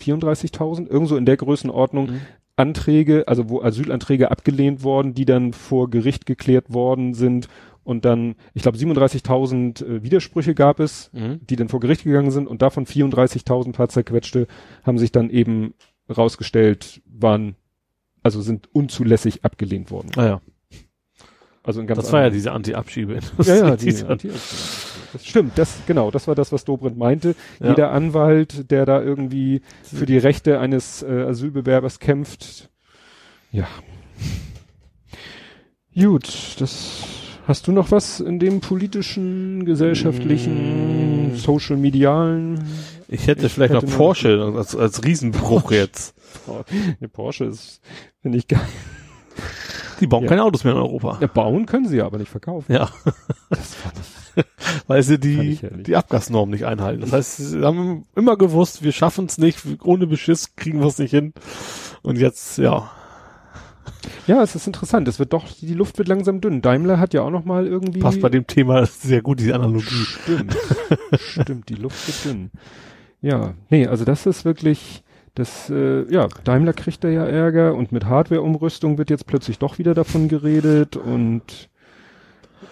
34.000? 0.01 0.87
Irgendwo 0.87 1.17
in 1.17 1.25
der 1.25 1.37
Größenordnung. 1.37 2.11
Mhm. 2.11 2.21
Anträge, 2.55 3.27
also 3.27 3.49
wo 3.49 3.61
Asylanträge 3.61 4.31
abgelehnt 4.31 4.83
worden, 4.83 5.13
die 5.13 5.25
dann 5.25 5.53
vor 5.53 5.89
Gericht 5.91 6.25
geklärt 6.25 6.73
worden 6.73 7.13
sind 7.13 7.47
und 7.83 8.03
dann, 8.03 8.35
ich 8.55 8.63
glaube, 8.63 8.77
37.000 8.79 9.85
äh, 9.85 10.03
Widersprüche 10.03 10.55
gab 10.55 10.79
es, 10.79 11.11
Mhm. 11.13 11.39
die 11.47 11.55
dann 11.55 11.69
vor 11.69 11.79
Gericht 11.79 12.03
gegangen 12.03 12.31
sind 12.31 12.47
und 12.47 12.61
davon 12.63 12.85
34.000 12.85 13.73
paar 13.73 13.89
zerquetschte 13.89 14.47
haben 14.83 14.97
sich 14.97 15.11
dann 15.11 15.29
eben 15.29 15.75
rausgestellt, 16.09 17.01
waren, 17.05 17.55
also 18.23 18.41
sind 18.41 18.69
unzulässig 18.73 19.43
abgelehnt 19.45 19.91
worden. 19.91 20.11
Ah 20.15 20.25
ja. 20.25 20.41
Also 21.63 21.81
in 21.81 21.87
ganz 21.87 22.01
Das 22.01 22.13
war 22.13 22.21
ja 22.21 22.29
diese 22.29 22.51
Anti-Abschiebe. 22.53 23.19
ja, 23.43 23.55
ja, 23.55 23.75
die, 23.75 23.85
Diese- 23.85 24.07
Anti 24.07 24.29
das 25.13 25.25
stimmt, 25.25 25.57
das, 25.57 25.79
genau, 25.87 26.11
das 26.11 26.27
war 26.27 26.35
das, 26.35 26.51
was 26.51 26.63
Dobrindt 26.65 26.97
meinte. 26.97 27.35
Ja. 27.59 27.69
Jeder 27.69 27.91
Anwalt, 27.91 28.69
der 28.71 28.85
da 28.85 29.01
irgendwie 29.01 29.61
für 29.83 30.05
die 30.05 30.17
Rechte 30.17 30.59
eines 30.59 31.01
äh, 31.03 31.23
Asylbewerbers 31.27 31.99
kämpft, 31.99 32.69
ja. 33.51 33.67
Gut, 35.95 36.55
das 36.59 37.03
Hast 37.47 37.65
du 37.67 37.71
noch 37.71 37.91
was 37.91 38.19
in 38.19 38.39
dem 38.39 38.59
politischen, 38.59 39.63
gesellschaftlichen, 39.63 41.31
Mm. 41.31 41.35
social 41.37 41.77
medialen? 41.77 42.59
Ich 43.07 43.27
hätte 43.27 43.45
Ich 43.45 43.53
vielleicht 43.53 43.73
noch 43.73 43.83
noch- 43.83 43.95
Porsche 43.97 44.53
als, 44.55 44.75
als 44.75 45.03
Riesenbruch 45.03 45.71
jetzt. 45.71 46.15
Oh, 46.47 46.61
der 46.99 47.07
Porsche 47.07 47.45
ist, 47.45 47.81
finde 48.21 48.37
ich 48.37 48.47
geil. 48.47 48.59
Die 49.99 50.07
bauen 50.07 50.23
Ja. 50.23 50.29
keine 50.29 50.43
Autos 50.43 50.63
mehr 50.63 50.73
in 50.73 50.79
Europa. 50.79 51.17
Ja, 51.21 51.27
bauen 51.27 51.65
können 51.65 51.87
sie 51.87 51.97
ja, 51.97 52.05
aber 52.05 52.17
nicht 52.17 52.29
verkaufen. 52.29 52.71
Ja, 52.71 52.89
Das 53.49 53.75
ich, 54.35 54.43
weil 54.87 55.01
sie 55.03 55.19
die, 55.19 55.59
die 55.85 55.95
Abgasnorm 55.95 56.49
nicht 56.49 56.65
einhalten. 56.65 57.01
Das 57.01 57.13
heißt, 57.13 57.37
sie 57.37 57.61
haben 57.61 58.05
immer 58.15 58.37
gewusst, 58.37 58.83
wir 58.83 58.91
schaffen 58.91 59.25
es 59.25 59.37
nicht, 59.37 59.59
ohne 59.83 60.05
Beschiss 60.05 60.55
kriegen 60.55 60.79
wir 60.79 60.87
es 60.87 60.99
nicht 60.99 61.11
hin. 61.11 61.33
Und 62.03 62.17
jetzt, 62.17 62.57
ja, 62.57 62.91
ja, 64.27 64.43
es 64.43 64.53
ist 64.55 64.67
interessant. 64.67 65.07
Es 65.07 65.17
wird 65.19 65.33
doch, 65.33 65.45
die 65.61 65.73
Luft 65.73 65.97
wird 65.97 66.07
langsam 66.07 66.41
dünn. 66.41 66.61
Daimler 66.61 66.99
hat 66.99 67.13
ja 67.13 67.21
auch 67.23 67.29
noch 67.31 67.45
mal 67.45 67.65
irgendwie. 67.65 67.99
passt 67.99 68.21
bei 68.21 68.29
dem 68.29 68.45
Thema 68.45 68.85
sehr 68.85 69.21
gut, 69.21 69.39
diese 69.39 69.55
Analogie. 69.55 70.05
Stimmt. 70.05 70.55
Stimmt, 71.19 71.69
die 71.69 71.75
Luft 71.75 72.05
wird 72.07 72.25
dünn. 72.25 72.51
Ja, 73.21 73.53
nee, 73.69 73.87
also 73.87 74.05
das 74.05 74.25
ist 74.25 74.45
wirklich, 74.45 75.03
das, 75.35 75.69
äh, 75.69 76.11
ja, 76.11 76.27
Daimler 76.43 76.73
kriegt 76.73 77.03
da 77.03 77.09
ja 77.09 77.25
Ärger 77.25 77.75
und 77.75 77.91
mit 77.91 78.05
Hardware-Umrüstung 78.05 78.97
wird 78.97 79.09
jetzt 79.09 79.27
plötzlich 79.27 79.59
doch 79.59 79.79
wieder 79.79 79.93
davon 79.93 80.27
geredet 80.27 80.95
und, 80.95 81.69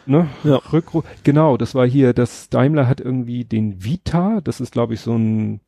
ne, 0.05 0.27
Ja. 0.43 0.57
Rückruf, 0.71 1.03
genau, 1.23 1.57
das 1.57 1.73
war 1.75 1.87
hier, 1.87 2.13
das 2.13 2.49
Daimler 2.49 2.87
hat 2.87 3.01
irgendwie 3.01 3.43
den 3.45 3.83
Vita, 3.83 4.41
das 4.41 4.61
ist 4.61 4.71
glaube 4.73 4.93
ich 4.93 5.01
so 5.01 5.15
ein, 5.15 5.61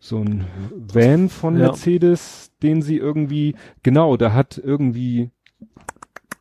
so 0.00 0.18
ein 0.18 0.44
Van 0.92 1.28
von 1.28 1.54
Ja. 1.56 1.66
Mercedes, 1.66 2.50
den 2.62 2.82
sie 2.82 2.98
irgendwie, 2.98 3.54
genau, 3.82 4.16
da 4.16 4.32
hat 4.32 4.60
irgendwie, 4.62 5.30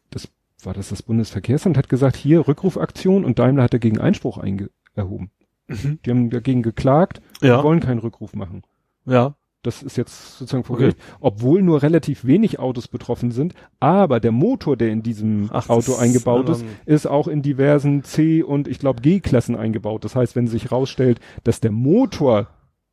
das 0.10 0.28
war 0.64 0.74
das 0.74 0.90
das 0.90 1.04
Bundesverkehrsamt, 1.04 1.78
hat 1.78 1.88
gesagt, 1.88 2.16
hier 2.16 2.48
Rückrufaktion 2.48 3.24
und 3.24 3.38
Daimler 3.40 3.64
hat 3.64 3.74
dagegen 3.74 4.00
Einspruch 4.00 4.38
einge 4.38 4.70
erhoben. 4.96 5.30
Die 5.70 6.10
haben 6.12 6.30
dagegen 6.30 6.62
geklagt, 6.62 7.22
Ja, 7.44 7.64
wollen 7.64 7.80
keinen 7.80 8.00
Rückruf 8.00 8.34
machen. 8.36 8.64
ja, 9.06 9.36
Das 9.64 9.82
ist 9.84 9.96
jetzt 9.98 10.38
sozusagen 10.40 10.64
vor 10.66 10.76
Okay. 10.76 10.84
Gericht. 10.90 11.00
Obwohl 11.22 11.62
nur 11.62 11.82
relativ 11.84 12.26
wenig 12.26 12.60
Autos 12.60 12.88
betroffen 12.90 13.32
sind, 13.32 13.54
aber 13.80 14.20
der 14.20 14.32
Motor, 14.34 14.76
der 14.76 14.90
in 14.90 15.04
diesem 15.04 15.50
Ach, 15.54 15.70
Auto 15.70 15.96
eingebaut 15.96 16.50
ist, 16.50 16.66
ist 16.86 17.06
auch 17.08 17.28
in 17.30 17.42
diversen 17.42 18.04
C- 18.04 18.44
und 18.44 18.68
ich 18.68 18.80
glaube 18.80 19.02
G-Klassen 19.02 19.56
eingebaut. 19.56 20.04
Das 20.04 20.16
heißt, 20.16 20.36
wenn 20.36 20.48
sich 20.48 20.72
rausstellt, 20.72 21.20
dass 21.46 21.62
der 21.62 21.72
Motor 21.72 22.48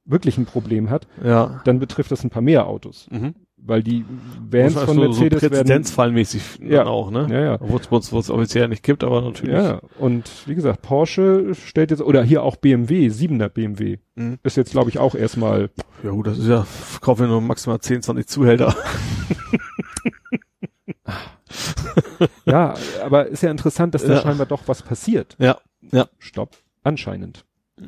wirklich 0.04 0.38
ein 0.38 0.46
Problem 0.46 0.90
hat, 0.90 1.06
ja. 1.24 1.60
dann 1.64 1.78
betrifft 1.78 2.10
das 2.12 2.22
ein 2.24 2.30
paar 2.30 2.42
mehr 2.42 2.66
Autos. 2.66 3.06
Mhm. 3.10 3.34
Weil 3.62 3.82
die 3.82 4.04
Vans 4.50 4.74
ist 4.74 4.82
von 4.82 4.96
Mercedes 4.98 5.42
so. 5.42 5.48
Präzedenzfallmäßig 5.48 6.42
Ja. 6.62 6.86
auch, 6.86 7.10
ne? 7.10 7.26
Ja, 7.30 7.40
ja. 7.40 7.54
Obwohl 7.60 7.98
es 8.00 8.12
offiziell 8.30 8.68
nicht 8.68 8.82
gibt, 8.82 9.04
aber 9.04 9.20
natürlich. 9.20 9.54
Ja, 9.54 9.80
und 9.98 10.30
wie 10.46 10.54
gesagt, 10.54 10.82
Porsche 10.82 11.54
stellt 11.54 11.90
jetzt, 11.90 12.00
oder 12.02 12.22
hier 12.22 12.42
auch 12.42 12.56
BMW, 12.56 13.08
7er 13.08 13.48
BMW, 13.48 13.98
Mhm. 14.16 14.38
ist 14.42 14.56
jetzt 14.56 14.72
glaube 14.72 14.90
ich 14.90 14.98
auch 14.98 15.14
erstmal, 15.14 15.70
Ja 16.02 16.10
gut, 16.10 16.26
das 16.26 16.38
ist 16.38 16.48
ja, 16.48 16.66
kaufen 17.00 17.20
wir 17.22 17.28
nur 17.28 17.40
maximal 17.42 17.78
10, 17.80 18.02
20 18.02 18.26
Zuhälter. 18.26 18.74
ja, 22.44 22.74
aber 23.04 23.26
ist 23.26 23.42
ja 23.42 23.50
interessant, 23.50 23.94
dass 23.94 24.04
da 24.04 24.14
Ja. 24.14 24.20
scheinbar 24.22 24.46
doch 24.46 24.62
was 24.66 24.82
passiert. 24.82 25.36
Ja, 25.38 25.58
ja. 25.92 26.08
Stopp. 26.18 26.56
Anscheinend. 26.82 27.44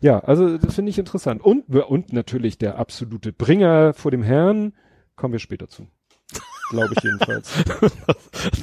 ja, 0.00 0.18
also 0.20 0.58
das 0.58 0.74
finde 0.74 0.90
ich 0.90 0.98
interessant. 0.98 1.42
Und, 1.42 1.68
und 1.68 2.12
natürlich 2.12 2.58
der 2.58 2.78
absolute 2.78 3.32
Bringer 3.32 3.94
vor 3.94 4.10
dem 4.10 4.22
Herrn, 4.22 4.72
kommen 5.16 5.32
wir 5.32 5.40
später 5.40 5.68
zu. 5.68 5.86
Glaube 6.70 6.92
ich 6.96 7.02
jedenfalls. 7.02 7.52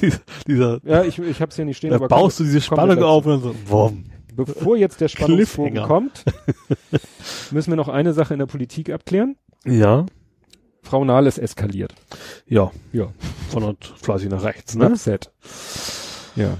dieser, 0.00 0.20
dieser 0.46 0.80
ja, 0.84 1.02
ich, 1.02 1.18
ich 1.18 1.40
habe 1.40 1.50
es 1.50 1.56
ja 1.56 1.64
nicht 1.64 1.78
stehen, 1.78 1.90
da 1.90 1.96
aber 1.96 2.08
baust 2.08 2.38
du 2.38 2.44
diese 2.44 2.60
Spannung 2.60 3.02
auf 3.02 3.26
und 3.26 3.42
so, 3.42 3.54
wumm. 3.66 4.04
bevor 4.32 4.76
jetzt 4.76 5.00
der 5.00 5.08
Spannungsbogen 5.08 5.82
kommt, 5.82 6.24
müssen 7.50 7.72
wir 7.72 7.76
noch 7.76 7.88
eine 7.88 8.12
Sache 8.12 8.34
in 8.34 8.38
der 8.38 8.46
Politik 8.46 8.90
abklären. 8.90 9.36
Ja, 9.64 10.06
Frau 10.86 11.04
Nahles 11.04 11.36
eskaliert. 11.36 11.94
ja, 12.46 12.70
Ja, 12.92 13.08
von 13.50 13.64
und 13.64 13.84
fleißig 13.84 14.30
nach 14.30 14.44
rechts, 14.44 14.76
ne? 14.76 14.86
Upset. 14.90 15.32
Ja. 16.36 16.56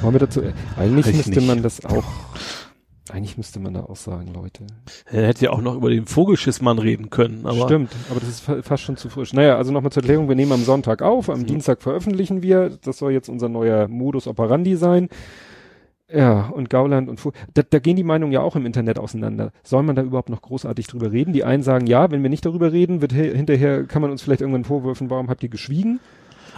Wollen 0.00 0.14
wir 0.14 0.20
dazu, 0.20 0.42
eigentlich 0.76 1.06
Ich 1.06 1.16
müsste 1.16 1.30
nicht. 1.30 1.46
man 1.46 1.62
das 1.62 1.84
auch, 1.84 2.04
eigentlich 3.10 3.36
müsste 3.36 3.58
man 3.60 3.74
da 3.74 3.80
auch 3.84 3.96
sagen, 3.96 4.32
Leute. 4.32 4.64
Er 5.10 5.26
hätte 5.26 5.44
ja 5.46 5.50
auch 5.50 5.60
noch 5.60 5.74
über 5.74 5.90
den 5.90 6.06
Vogelschissmann 6.06 6.78
reden 6.78 7.10
können, 7.10 7.44
aber 7.46 7.64
Stimmt, 7.64 7.90
aber 8.10 8.20
das 8.20 8.28
ist 8.28 8.40
fa- 8.40 8.62
fast 8.62 8.84
schon 8.84 8.96
zu 8.96 9.08
frisch. 9.08 9.32
Naja, 9.32 9.56
also 9.56 9.72
nochmal 9.72 9.90
zur 9.92 10.02
Erklärung, 10.02 10.28
wir 10.28 10.36
nehmen 10.36 10.52
am 10.52 10.62
Sonntag 10.62 11.02
auf, 11.02 11.28
am 11.28 11.44
Dienstag 11.44 11.82
veröffentlichen 11.82 12.42
wir, 12.42 12.70
das 12.84 12.98
soll 12.98 13.12
jetzt 13.12 13.28
unser 13.28 13.48
neuer 13.48 13.88
Modus 13.88 14.26
operandi 14.28 14.76
sein. 14.76 15.08
Ja, 16.14 16.48
und 16.48 16.68
Gauland 16.68 17.08
und 17.08 17.20
Fu 17.20 17.32
da, 17.54 17.62
da 17.68 17.78
gehen 17.78 17.96
die 17.96 18.04
Meinungen 18.04 18.32
ja 18.32 18.40
auch 18.42 18.54
im 18.54 18.66
Internet 18.66 18.98
auseinander. 18.98 19.50
Soll 19.62 19.82
man 19.82 19.96
da 19.96 20.02
überhaupt 20.02 20.28
noch 20.28 20.42
großartig 20.42 20.86
drüber 20.86 21.10
reden? 21.10 21.32
Die 21.32 21.42
einen 21.42 21.62
sagen, 21.62 21.86
ja, 21.86 22.10
wenn 22.10 22.22
wir 22.22 22.28
nicht 22.30 22.44
darüber 22.44 22.70
reden, 22.70 23.00
wird 23.00 23.12
he- 23.14 23.34
hinterher, 23.34 23.84
kann 23.84 24.02
man 24.02 24.10
uns 24.10 24.22
vielleicht 24.22 24.42
irgendwann 24.42 24.64
vorwürfen, 24.64 25.08
warum 25.10 25.28
habt 25.30 25.42
ihr 25.42 25.48
geschwiegen? 25.48 26.00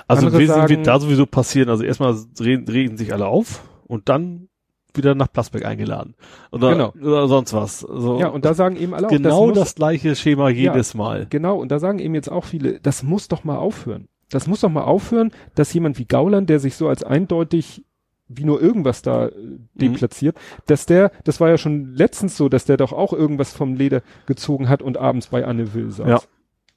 also 0.09 0.29
sagen- 0.29 0.69
wird 0.69 0.87
da 0.89 0.99
sowieso 0.99 1.25
passieren. 1.25 1.69
Also 1.71 1.85
erstmal 1.85 2.17
reden, 2.41 2.67
reden 2.69 2.97
sich 2.97 3.13
alle 3.13 3.27
auf 3.27 3.63
und 3.87 4.09
dann 4.09 4.49
wieder 4.97 5.15
nach 5.15 5.33
Plasberg 5.33 5.65
eingeladen. 5.65 6.15
Oder, 6.51 6.71
Genau. 6.71 6.93
oder 7.01 7.29
sonst 7.29 7.53
was. 7.53 7.85
Also 7.85 8.19
Ja, 8.21 8.29
und 8.29 8.45
da 8.45 8.55
sagen 8.55 8.77
eben 8.77 8.95
alle 8.95 9.07
auch, 9.07 9.11
genau 9.11 9.49
das, 9.49 9.55
das, 9.59 9.65
muss, 9.69 9.75
gleiche 9.75 10.17
Schema 10.17 10.49
jedes 10.49 10.95
Mal. 10.95 11.27
Genau, 11.31 11.57
und 11.59 11.71
da 11.71 11.79
sagen 11.79 11.99
eben 11.99 12.15
jetzt 12.15 12.31
auch 12.31 12.45
viele, 12.45 12.81
das 12.81 13.03
muss 13.03 13.29
doch 13.29 13.45
mal 13.45 13.57
aufhören. 13.57 14.09
Das 14.31 14.47
muss 14.47 14.61
doch 14.61 14.71
mal 14.71 14.85
aufhören, 14.85 15.31
dass 15.55 15.73
jemand 15.75 15.99
wie 15.99 16.07
Gauland, 16.07 16.49
der 16.51 16.59
sich 16.59 16.77
so 16.77 16.89
als 16.89 17.05
eindeutig 17.05 17.85
wie 18.27 18.45
nur 18.45 18.61
irgendwas 18.61 19.03
da 19.03 19.27
äh, 19.27 19.33
deplatziert, 19.75 20.37
dass 20.67 20.87
der, 20.87 21.13
das 21.25 21.41
war 21.41 21.51
ja 21.51 21.59
schon 21.59 21.93
letztens 21.93 22.37
so, 22.37 22.49
dass 22.49 22.65
der 22.65 22.77
doch 22.77 22.93
auch 22.93 23.13
irgendwas 23.13 23.53
vom 23.53 23.75
Leder 23.75 24.03
gezogen 24.27 24.69
hat 24.69 24.83
und 24.83 24.97
abends 24.97 25.29
bei 25.29 25.45
Anne 25.45 25.75
Will 25.75 25.91
saß. 25.91 26.09
Ja. 26.09 26.21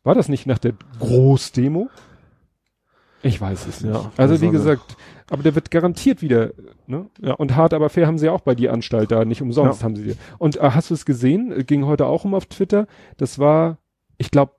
War 0.04 0.16
das 0.16 0.30
nicht 0.30 0.46
nach 0.46 0.58
der 0.58 0.74
Großdemo? 1.00 1.90
Ich 3.24 3.42
weiß 3.42 3.68
es 3.68 3.82
nicht. 3.82 3.94
Ja, 3.94 4.12
also 4.18 4.42
wie 4.42 4.50
gesagt, 4.50 4.96
aber 5.30 5.44
der 5.44 5.56
wird 5.56 5.72
garantiert 5.72 6.22
wieder, 6.22 6.52
ne? 6.86 7.08
Ja. 7.20 7.34
Und 7.34 7.56
hart 7.56 7.74
aber 7.74 7.90
fair 7.90 8.08
haben 8.08 8.18
sie 8.20 8.30
auch 8.30 8.42
bei 8.42 8.54
die 8.56 8.70
Anstalt 8.70 9.12
da, 9.12 9.26
nicht 9.26 9.42
umsonst 9.42 9.82
Ja. 9.82 9.86
haben 9.86 9.96
sie 9.96 10.04
die. 10.04 10.16
Und 10.38 10.58
äh, 10.58 10.70
hast 10.72 10.90
du 10.90 10.94
es 10.94 11.06
gesehen? 11.06 11.66
Ging 11.66 11.86
heute 11.86 12.06
auch 12.06 12.26
um 12.26 12.34
auf 12.36 12.46
Twitter. 12.46 12.88
Das 13.18 13.40
war, 13.40 13.80
ich 14.18 14.30
glaube, 14.32 14.54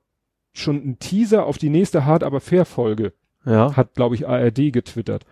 schon 0.53 0.75
ein 0.77 0.99
Teaser 0.99 1.45
auf 1.45 1.57
die 1.57 1.69
nächste 1.69 2.05
hart 2.05 2.23
aber 2.23 2.39
fair 2.41 2.65
Folge 2.65 3.13
Ja. 3.45 3.75
hat, 3.77 3.93
glaube 3.95 4.15
ich, 4.15 4.27
ARD 4.27 4.71
getwittert. 4.73 5.25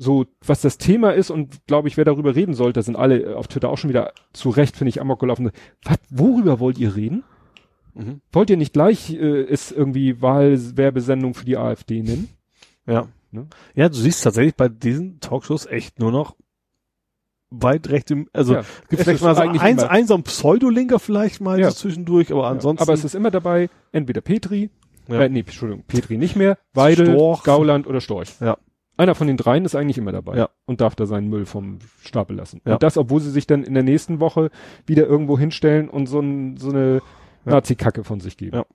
So, 0.00 0.26
was 0.46 0.60
das 0.60 0.78
Thema 0.78 1.10
ist 1.10 1.30
und 1.30 1.66
glaube 1.66 1.88
ich, 1.88 1.96
wer 1.96 2.04
darüber 2.04 2.36
reden 2.36 2.54
sollte, 2.54 2.80
sind 2.82 2.94
alle 2.96 3.20
äh, 3.20 3.34
auf 3.34 3.48
Twitter 3.48 3.68
auch 3.70 3.78
schon 3.78 3.90
wieder 3.90 4.12
zu 4.32 4.50
Recht, 4.50 4.76
finde 4.76 4.90
ich, 4.90 5.00
amok 5.00 5.18
gelaufen. 5.18 5.50
Was, 5.82 5.98
worüber 6.10 6.60
wollt 6.60 6.78
ihr 6.78 6.94
reden? 6.94 7.24
Mhm. 7.94 8.20
Wollt 8.32 8.48
ihr 8.50 8.56
nicht 8.56 8.72
gleich 8.72 9.10
äh, 9.12 9.40
es 9.42 9.72
irgendwie 9.72 10.22
Wahlwerbesendung 10.22 11.34
für 11.34 11.44
die 11.44 11.56
AfD 11.56 12.02
nennen? 12.02 12.28
Ja. 12.88 13.08
Ne? 13.30 13.46
Ja, 13.74 13.88
du 13.88 13.94
siehst 13.96 14.24
tatsächlich 14.24 14.54
bei 14.56 14.68
diesen 14.68 15.20
Talkshows 15.20 15.66
echt 15.66 15.98
nur 15.98 16.10
noch 16.10 16.34
weit 17.50 17.88
recht 17.88 18.10
im, 18.10 18.28
also 18.32 18.54
Ja, 18.54 18.64
gibt 18.90 19.02
vielleicht 19.02 19.22
mal 19.22 19.36
eigentlich 19.36 19.62
eins, 19.62 19.82
ein 19.82 20.06
so 20.06 20.14
ein 20.14 20.22
Pseudolinker 20.22 20.98
vielleicht 20.98 21.40
mal 21.40 21.58
Ja. 21.58 21.70
so 21.70 21.76
zwischendurch, 21.76 22.30
aber 22.32 22.46
ansonsten. 22.46 22.82
Aber 22.82 22.92
es 22.92 23.04
ist 23.04 23.14
immer 23.14 23.30
dabei, 23.30 23.70
entweder 23.92 24.20
Petri, 24.20 24.70
Ja. 25.08 25.20
äh, 25.22 25.28
nee, 25.28 25.40
Entschuldigung, 25.40 25.84
Petri 25.86 26.18
nicht 26.18 26.36
mehr, 26.36 26.58
Weidel, 26.74 27.06
Storch. 27.12 27.42
Gauland 27.44 27.86
oder 27.86 28.00
Storch. 28.00 28.34
Ja. 28.40 28.58
Einer 28.98 29.14
von 29.14 29.28
den 29.28 29.36
dreien 29.36 29.64
ist 29.64 29.74
eigentlich 29.76 29.96
immer 29.96 30.12
dabei 30.12 30.36
Ja. 30.36 30.48
und 30.66 30.80
darf 30.80 30.94
da 30.96 31.06
seinen 31.06 31.28
Müll 31.28 31.46
vom 31.46 31.78
Stapel 32.02 32.36
lassen. 32.36 32.60
Ja. 32.66 32.74
Und 32.74 32.82
das, 32.82 32.98
obwohl 32.98 33.20
sie 33.20 33.30
sich 33.30 33.46
dann 33.46 33.62
in 33.62 33.74
der 33.74 33.82
nächsten 33.84 34.20
Woche 34.20 34.50
wieder 34.86 35.06
irgendwo 35.06 35.38
hinstellen 35.38 35.88
und 35.88 36.06
so, 36.06 36.20
ein, 36.20 36.56
so 36.58 36.70
eine 36.70 37.00
Ja. 37.46 37.52
Nazi-Kacke 37.52 38.04
von 38.04 38.20
sich 38.20 38.36
geben. 38.36 38.56
Ja. 38.56 38.66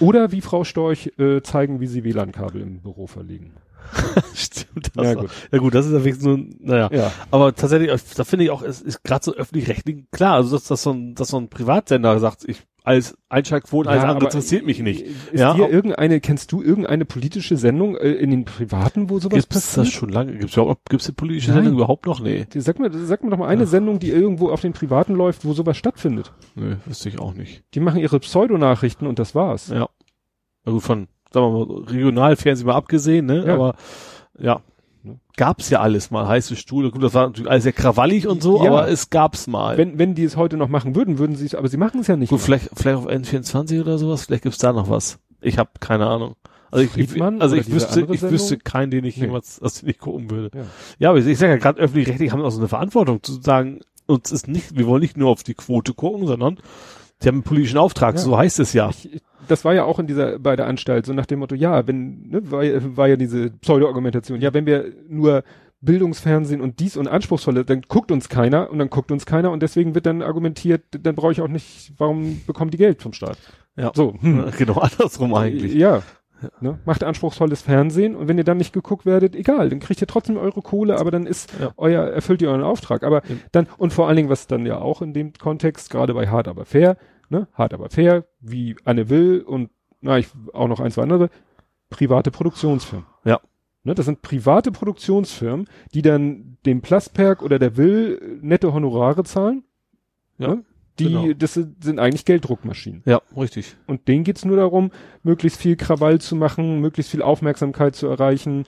Oder 0.00 0.30
wie 0.30 0.40
Frau 0.42 0.64
Storch 0.64 1.12
äh, 1.18 1.40
zeigen, 1.42 1.80
wie 1.80 1.86
sie 1.86 2.04
WLAN-Kabel 2.04 2.60
im 2.60 2.80
Büro 2.80 3.06
verlegen. 3.06 3.52
Stimmt, 4.34 4.90
das 4.94 5.04
Ja, 5.06 5.14
gut. 5.14 5.30
ja 5.52 5.58
gut, 5.58 5.74
das 5.74 5.86
ist 5.86 5.92
ja 5.92 6.00
wenigstens 6.04 6.24
nur, 6.26 6.38
naja. 6.60 6.88
Ja. 6.92 7.12
Aber 7.30 7.54
tatsächlich, 7.54 7.90
da 8.16 8.24
finde 8.24 8.44
ich 8.44 8.50
auch, 8.50 8.62
es 8.62 8.80
ist 8.82 9.02
gerade 9.04 9.24
so 9.24 9.34
öffentlich-rechtlich, 9.34 10.04
klar, 10.10 10.34
also 10.34 10.56
dass, 10.56 10.64
dass, 10.64 10.82
so 10.82 10.90
ein, 10.92 11.14
dass 11.14 11.28
so 11.28 11.38
ein 11.38 11.48
Privatsender 11.48 12.18
sagt, 12.18 12.44
ich 12.48 12.62
als 12.84 13.18
Einschaltquoten, 13.28 13.90
alles 13.90 14.04
Ja, 14.04 14.10
andere 14.10 14.26
interessiert 14.26 14.64
mich 14.64 14.78
nicht. 14.78 15.00
Ist 15.02 15.40
Ja, 15.40 15.54
dir 15.54 15.68
irgendeine, 15.68 16.20
kennst 16.20 16.52
du 16.52 16.62
irgendeine 16.62 17.04
politische 17.04 17.56
Sendung 17.56 17.96
äh, 17.96 18.12
in 18.12 18.30
den 18.30 18.44
Privaten, 18.44 19.10
wo 19.10 19.18
sowas 19.18 19.40
Gibt 19.40 19.56
es 19.56 19.62
passiert? 19.66 19.86
das 19.88 19.92
schon 19.92 20.08
lange? 20.08 20.30
Gibt 20.38 20.50
es 20.50 20.56
überhaupt, 20.56 20.88
gibt 20.88 21.02
es 21.02 21.10
politische 21.10 21.48
Nein. 21.50 21.64
Sendung 21.64 21.74
überhaupt 21.80 22.06
noch? 22.06 22.20
Nee. 22.20 22.46
Die- 22.52 22.60
Sag 22.60 22.78
mir, 22.78 22.92
sag 22.92 23.24
mir 23.24 23.30
doch 23.30 23.38
mal 23.38 23.48
eine 23.48 23.62
Ja. 23.62 23.66
Sendung, 23.66 23.98
die 23.98 24.10
irgendwo 24.10 24.50
auf 24.50 24.60
den 24.60 24.72
Privaten 24.72 25.14
läuft, 25.16 25.44
wo 25.44 25.52
sowas 25.52 25.76
stattfindet. 25.76 26.32
Nee, 26.54 26.76
wüsste 26.86 27.08
ich 27.08 27.18
auch 27.18 27.34
nicht. 27.34 27.64
Die 27.74 27.80
machen 27.80 27.98
ihre 27.98 28.20
Pseudonachrichten 28.20 29.08
und 29.08 29.18
das 29.18 29.34
war's. 29.34 29.66
Ja. 29.66 29.88
Gut, 30.64 30.80
von, 30.84 31.08
sagen 31.32 31.52
wir 31.54 31.66
mal, 31.66 31.82
Regionalfernsehen 31.84 32.66
mal 32.66 32.74
abgesehen, 32.74 33.26
ne? 33.26 33.44
Ja. 33.46 33.54
Aber, 33.54 33.74
ja. 34.38 34.60
Gab's 35.36 35.68
ja 35.70 35.80
alles 35.80 36.10
mal, 36.10 36.26
heiße 36.26 36.56
Stuhle. 36.56 36.90
Gut, 36.90 37.02
das 37.02 37.12
war 37.14 37.26
natürlich 37.26 37.50
alles 37.50 37.62
sehr 37.64 37.72
krawallig 37.74 38.26
und 38.26 38.42
so, 38.42 38.64
Ja. 38.64 38.70
aber 38.70 38.88
es 38.88 39.10
gab's 39.10 39.46
mal. 39.46 39.76
Wenn, 39.76 39.98
wenn 39.98 40.14
die 40.14 40.24
es 40.24 40.36
heute 40.36 40.56
noch 40.56 40.68
machen 40.68 40.94
würden, 40.96 41.18
würden 41.18 41.36
sie 41.36 41.44
es, 41.46 41.54
aber 41.54 41.68
sie 41.68 41.76
machen 41.76 42.00
es 42.00 42.06
ja 42.06 42.16
nicht. 42.16 42.30
gut, 42.30 42.40
vielleicht, 42.40 42.70
vielleicht 42.74 42.96
auf 42.96 43.06
N24 43.06 43.80
oder 43.82 43.98
sowas, 43.98 44.24
vielleicht 44.24 44.44
gibt's 44.44 44.58
da 44.58 44.72
noch 44.72 44.88
was. 44.88 45.18
Ich 45.42 45.58
habe 45.58 45.70
keine 45.78 46.06
Ahnung. 46.06 46.36
Also 46.70 46.84
ich, 46.84 46.96
ich, 47.14 47.22
also 47.22 47.54
ich 47.54 47.70
wüsste, 47.70 48.06
ich 48.10 48.22
wüsste 48.22 48.56
keinen, 48.58 48.90
den 48.90 49.04
ich 49.04 49.16
Nee. 49.18 49.26
jemals, 49.26 49.60
aus 49.62 49.80
dem 49.80 49.90
ich 49.90 49.98
gucken 49.98 50.30
würde. 50.30 50.50
Ja. 50.56 50.64
Ja, 50.98 51.10
aber 51.10 51.18
ich, 51.18 51.26
ich 51.26 51.38
sage 51.38 51.52
ja 51.52 51.58
gerade 51.58 51.80
öffentlich-rechtlich 51.80 52.32
haben 52.32 52.42
auch 52.42 52.50
so 52.50 52.58
eine 52.58 52.68
Verantwortung 52.68 53.22
zu 53.22 53.40
sagen, 53.40 53.80
uns 54.06 54.32
ist 54.32 54.48
nicht, 54.48 54.76
wir 54.76 54.86
wollen 54.86 55.02
nicht 55.02 55.16
nur 55.16 55.30
auf 55.30 55.42
die 55.42 55.54
Quote 55.54 55.92
gucken, 55.94 56.26
sondern 56.26 56.58
sie 57.20 57.28
haben 57.28 57.36
einen 57.36 57.42
politischen 57.44 57.78
Auftrag, 57.78 58.14
Ja. 58.16 58.20
so 58.20 58.36
heißt 58.36 58.60
es 58.60 58.72
ja. 58.72 58.90
Ich, 58.90 59.20
das 59.48 59.64
war 59.64 59.74
ja 59.74 59.84
auch 59.84 59.98
in 59.98 60.06
dieser, 60.06 60.38
bei 60.38 60.56
der 60.56 60.66
Anstalt, 60.66 61.06
so 61.06 61.12
nach 61.12 61.26
dem 61.26 61.38
Motto, 61.38 61.54
ja, 61.54 61.86
wenn, 61.86 62.28
ne, 62.28 62.50
war, 62.50 62.64
ja- 62.64 62.80
war 62.96 63.08
ja 63.08 63.16
diese 63.16 63.50
Pseudo-Argumentation, 63.50 64.40
ja, 64.40 64.52
wenn 64.54 64.66
wir 64.66 64.92
nur 65.08 65.44
Bildungsfernsehen 65.80 66.60
und 66.60 66.80
dies 66.80 66.96
und 66.96 67.06
anspruchsvolle, 67.06 67.64
dann 67.64 67.82
guckt 67.82 68.10
uns 68.10 68.28
keiner 68.28 68.70
und 68.70 68.78
dann 68.78 68.90
guckt 68.90 69.12
uns 69.12 69.24
keiner 69.26 69.50
und 69.52 69.62
deswegen 69.62 69.94
wird 69.94 70.06
dann 70.06 70.22
argumentiert, 70.22 70.82
dann 71.00 71.14
brauche 71.14 71.32
ich 71.32 71.40
auch 71.40 71.48
nicht, 71.48 71.92
warum 71.98 72.40
bekommen 72.46 72.70
die 72.70 72.78
Geld 72.78 73.02
vom 73.02 73.12
Staat? 73.12 73.38
Ja. 73.76 73.92
So, 73.94 74.14
hm. 74.20 74.50
Genau 74.58 74.74
andersrum 74.78 75.34
eigentlich. 75.34 75.74
Ja. 75.74 76.02
Ne? 76.60 76.78
Macht 76.84 77.02
anspruchsvolles 77.02 77.62
Fernsehen 77.62 78.14
und 78.14 78.28
wenn 78.28 78.36
ihr 78.38 78.44
dann 78.44 78.58
nicht 78.58 78.72
geguckt 78.72 79.06
werdet, 79.06 79.34
egal, 79.34 79.70
dann 79.70 79.80
kriegt 79.80 80.00
ihr 80.00 80.06
trotzdem 80.06 80.36
eure 80.36 80.62
Kohle, 80.62 80.98
aber 80.98 81.10
dann 81.10 81.26
ist 81.26 81.52
Ja. 81.60 81.70
euer, 81.76 82.02
erfüllt 82.04 82.42
ihr 82.42 82.50
euren 82.50 82.62
Auftrag. 82.62 83.02
Aber 83.04 83.22
Ja. 83.26 83.36
dann, 83.52 83.66
und 83.78 83.92
vor 83.92 84.06
allen 84.08 84.16
Dingen, 84.16 84.28
was 84.28 84.46
dann 84.46 84.66
ja 84.66 84.78
auch 84.78 85.02
in 85.02 85.12
dem 85.14 85.32
Kontext, 85.32 85.90
gerade 85.90 86.12
bei 86.14 86.28
Hart 86.28 86.48
aber 86.48 86.64
fair, 86.64 86.96
ne, 87.30 87.48
Hart 87.54 87.72
aber 87.74 87.88
fair, 87.90 88.24
wie 88.40 88.76
Anne 88.84 89.08
Will 89.08 89.40
und 89.46 89.70
na, 90.00 90.18
ich 90.18 90.28
auch 90.52 90.68
noch 90.68 90.80
ein, 90.80 90.90
zwei 90.90 91.02
andere, 91.02 91.30
private 91.90 92.30
Produktionsfirmen. 92.30 93.06
Ja. 93.24 93.40
Ne, 93.84 93.94
das 93.94 94.04
sind 94.06 94.20
private 94.22 94.72
Produktionsfirmen, 94.72 95.66
die 95.94 96.02
dann 96.02 96.58
dem 96.66 96.82
Plasperk 96.82 97.42
oder 97.42 97.58
der 97.58 97.76
Will 97.76 98.38
nette 98.42 98.72
Honorare 98.72 99.24
zahlen. 99.24 99.64
Ja, 100.38 100.48
Ne? 100.48 100.64
Die, 100.98 101.04
genau. 101.04 101.32
das 101.34 101.54
sind, 101.54 101.98
eigentlich 101.98 102.24
Gelddruckmaschinen. 102.24 103.02
Ja, 103.04 103.20
richtig. 103.36 103.76
Und 103.86 104.08
denen 104.08 104.24
geht's 104.24 104.44
nur 104.44 104.56
darum, 104.56 104.90
möglichst 105.22 105.60
viel 105.60 105.76
Krawall 105.76 106.20
zu 106.20 106.36
machen, 106.36 106.80
möglichst 106.80 107.10
viel 107.10 107.22
Aufmerksamkeit 107.22 107.94
zu 107.94 108.06
erreichen, 108.06 108.64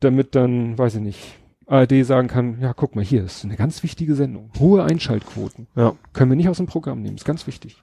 damit 0.00 0.34
dann, 0.34 0.76
weiß 0.76 0.96
ich 0.96 1.00
nicht, 1.00 1.20
ARD 1.66 2.04
sagen 2.04 2.28
kann, 2.28 2.60
ja, 2.60 2.74
guck 2.74 2.94
mal, 2.94 3.04
hier 3.04 3.24
ist 3.24 3.44
eine 3.44 3.56
ganz 3.56 3.82
wichtige 3.82 4.14
Sendung. 4.14 4.50
Hohe 4.58 4.84
Einschaltquoten. 4.84 5.68
Ja. 5.74 5.96
Können 6.12 6.30
wir 6.30 6.36
nicht 6.36 6.48
aus 6.48 6.58
dem 6.58 6.66
Programm 6.66 7.00
nehmen, 7.00 7.16
ist 7.16 7.24
ganz 7.24 7.46
wichtig. 7.46 7.82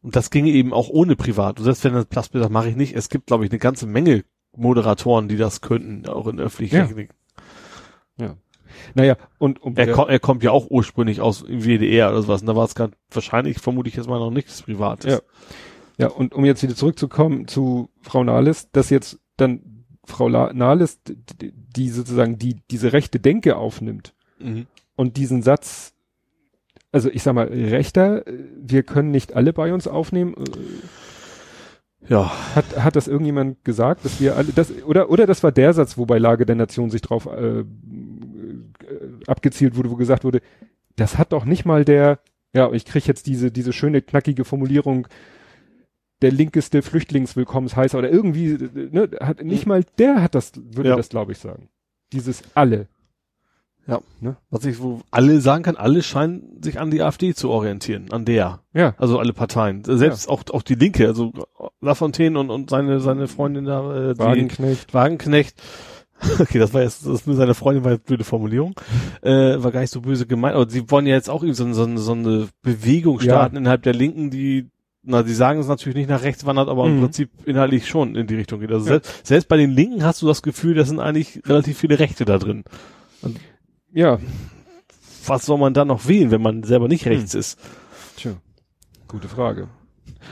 Und 0.00 0.16
das 0.16 0.30
ginge 0.30 0.50
eben 0.50 0.72
auch 0.72 0.88
ohne 0.88 1.16
privat. 1.16 1.58
Und 1.58 1.64
selbst 1.64 1.84
wenn 1.84 1.92
das 1.92 2.06
Plasbild 2.06 2.42
sagt, 2.42 2.52
mache 2.52 2.68
ich 2.68 2.76
nicht. 2.76 2.94
Es 2.94 3.08
gibt, 3.08 3.26
glaube 3.26 3.44
ich, 3.44 3.50
eine 3.50 3.58
ganze 3.58 3.86
Menge 3.86 4.24
Moderatoren, 4.56 5.28
die 5.28 5.36
das 5.36 5.60
könnten, 5.60 6.08
auch 6.08 6.26
in 6.28 6.38
öffentlich-rechtlichen. 6.38 7.12
Naja, 8.94 9.16
und 9.38 9.62
um 9.62 9.76
Er, 9.76 9.92
ko 9.92 10.04
er 10.06 10.18
kommt 10.18 10.42
ja 10.42 10.50
auch 10.50 10.66
ursprünglich 10.70 11.20
aus 11.20 11.44
WDR 11.46 12.10
oder 12.10 12.22
sowas. 12.22 12.40
Und 12.40 12.46
da 12.46 12.56
war 12.56 12.64
es 12.64 12.74
ganz 12.74 12.94
wahrscheinlich, 13.10 13.58
vermute 13.58 13.88
ich 13.88 13.96
jetzt 13.96 14.08
mal 14.08 14.18
noch 14.18 14.30
nichts 14.30 14.62
Privates. 14.62 15.12
Ja. 15.12 15.20
ja, 15.98 16.08
und 16.08 16.34
um 16.34 16.44
jetzt 16.44 16.62
wieder 16.62 16.74
zurückzukommen 16.74 17.46
zu 17.48 17.90
Frau 18.02 18.24
Nahles, 18.24 18.70
dass 18.72 18.90
jetzt 18.90 19.18
dann 19.36 19.84
Frau 20.04 20.28
Nahles, 20.28 21.00
die 21.40 21.88
sozusagen 21.90 22.38
die, 22.38 22.56
diese 22.70 22.92
rechte 22.92 23.18
Denke 23.20 23.56
aufnimmt 23.56 24.14
Mhm. 24.38 24.66
und 24.96 25.16
diesen 25.16 25.42
Satz, 25.42 25.94
also 26.92 27.08
ich 27.10 27.22
sag 27.22 27.34
mal, 27.34 27.46
rechter, 27.48 28.22
wir 28.60 28.82
können 28.82 29.10
nicht 29.10 29.34
alle 29.34 29.52
bei 29.52 29.72
uns 29.72 29.88
aufnehmen, 29.88 30.34
äh, 30.34 32.12
Ja. 32.12 32.30
hat, 32.54 32.84
hat 32.84 32.94
das 32.96 33.08
irgendjemand 33.08 33.64
gesagt, 33.64 34.04
dass 34.04 34.20
wir 34.20 34.36
alle, 34.36 34.52
das, 34.54 34.70
oder, 34.84 35.10
oder 35.10 35.26
das 35.26 35.42
war 35.42 35.50
der 35.52 35.72
Satz, 35.72 35.98
wo 35.98 36.06
bei 36.06 36.18
Lage 36.18 36.46
der 36.46 36.54
Nation 36.54 36.90
sich 36.90 37.00
drauf 37.02 37.26
äh, 37.26 37.64
abgezielt 39.26 39.76
wurde, 39.76 39.90
wo 39.90 39.96
gesagt 39.96 40.24
wurde, 40.24 40.40
das 40.96 41.18
hat 41.18 41.32
doch 41.32 41.44
nicht 41.44 41.64
mal 41.64 41.84
der, 41.84 42.18
ja, 42.54 42.70
ich 42.72 42.84
krieg 42.84 43.06
jetzt 43.06 43.26
diese, 43.26 43.50
diese 43.50 43.72
schöne, 43.72 44.02
knackige 44.02 44.44
Formulierung, 44.44 45.06
der 46.22 46.32
linkeste 46.32 46.82
Flüchtlingswillkommensheißer 46.82 47.98
oder 47.98 48.10
irgendwie, 48.10 48.56
ne, 48.74 49.10
hat, 49.20 49.44
nicht 49.44 49.66
mal 49.66 49.84
der 49.98 50.22
hat 50.22 50.34
das, 50.34 50.52
würde 50.56 50.90
Ja. 50.90 50.96
das, 50.96 51.10
glaube 51.10 51.32
ich, 51.32 51.38
sagen. 51.38 51.68
Dieses 52.12 52.42
alle. 52.54 52.88
Was 54.50 54.64
ich, 54.64 54.80
wo 54.80 55.00
alle 55.12 55.40
sagen 55.40 55.62
kann, 55.62 55.76
alle 55.76 56.02
scheinen 56.02 56.60
sich 56.60 56.80
an 56.80 56.90
die 56.90 57.02
AfD 57.02 57.34
zu 57.34 57.50
orientieren, 57.50 58.10
an 58.10 58.24
der. 58.24 58.60
Ja. 58.72 58.94
Also 58.98 59.18
alle 59.18 59.32
Parteien. 59.32 59.84
Selbst 59.84 60.28
auch, 60.28 60.42
auch 60.50 60.62
die 60.62 60.74
Linke, 60.74 61.06
also 61.06 61.32
Lafontaine 61.80 62.38
und, 62.38 62.50
und 62.50 62.68
seine, 62.70 62.98
seine 63.00 63.28
Freundin 63.28 63.64
da, 63.64 64.10
äh, 64.10 64.14
die 64.14 64.18
Wagenknecht. 64.92 65.62
Okay, 66.40 66.58
das 66.58 66.72
war 66.74 66.82
jetzt, 66.82 67.04
das 67.06 67.12
ist 67.12 67.26
nur 67.26 67.36
seine 67.36 67.54
Freundin, 67.54 67.84
war 67.84 67.92
jetzt 67.92 68.06
blöde 68.06 68.24
Formulierung. 68.24 68.74
Äh, 69.22 69.62
war 69.62 69.70
gar 69.70 69.80
nicht 69.80 69.92
so 69.92 70.00
böse 70.00 70.26
gemeint, 70.26 70.54
aber 70.56 70.68
sie 70.68 70.90
wollen 70.90 71.06
ja 71.06 71.14
jetzt 71.14 71.28
auch 71.30 71.42
irgendwie 71.42 71.56
so, 71.56 71.72
so, 71.72 71.96
so 71.96 72.12
eine 72.12 72.48
Bewegung 72.62 73.16
Ja. 73.18 73.24
starten 73.24 73.56
innerhalb 73.56 73.82
der 73.82 73.92
Linken, 73.94 74.30
die, 74.30 74.68
na, 75.02 75.22
die 75.22 75.34
sagen 75.34 75.60
es 75.60 75.68
natürlich 75.68 75.96
nicht 75.96 76.08
nach 76.08 76.22
rechts 76.22 76.44
wandert, 76.46 76.68
aber 76.68 76.86
im 76.86 76.96
Mhm. 76.96 77.00
Prinzip 77.02 77.30
inhaltlich 77.44 77.86
schon 77.86 78.16
in 78.16 78.26
die 78.26 78.34
Richtung 78.34 78.60
geht. 78.60 78.72
Also 78.72 78.86
Ja. 78.86 78.92
selbst, 78.94 79.26
selbst 79.26 79.48
bei 79.48 79.56
den 79.56 79.70
Linken 79.70 80.04
hast 80.04 80.22
du 80.22 80.26
das 80.26 80.42
Gefühl, 80.42 80.74
da 80.74 80.84
sind 80.84 81.00
eigentlich 81.00 81.42
relativ 81.46 81.78
viele 81.78 81.98
Rechte 81.98 82.24
da 82.24 82.38
drin. 82.38 82.64
Ja, 83.92 84.18
Was 85.26 85.46
soll 85.46 85.58
man 85.58 85.74
da 85.74 85.84
noch 85.84 86.06
wählen, 86.08 86.30
wenn 86.30 86.42
man 86.42 86.62
selber 86.62 86.88
nicht 86.88 87.06
rechts 87.06 87.34
ist? 87.34 87.58
tja, 88.16 88.32
gute 89.08 89.28
Frage. 89.28 89.68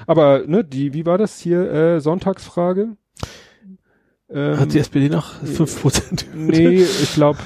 Aber, 0.06 0.44
ne, 0.46 0.64
die, 0.64 0.92
wie 0.94 1.04
war 1.06 1.18
das 1.18 1.38
hier, 1.40 1.70
äh, 1.70 2.00
Sonntagsfrage? 2.00 2.96
Ähm, 4.30 4.58
Hat 4.58 4.72
die 4.72 4.78
SPD 4.78 5.08
noch 5.08 5.42
5%? 5.44 6.24
Nee, 6.34 6.82
ich 7.02 7.14
glaube 7.14 7.38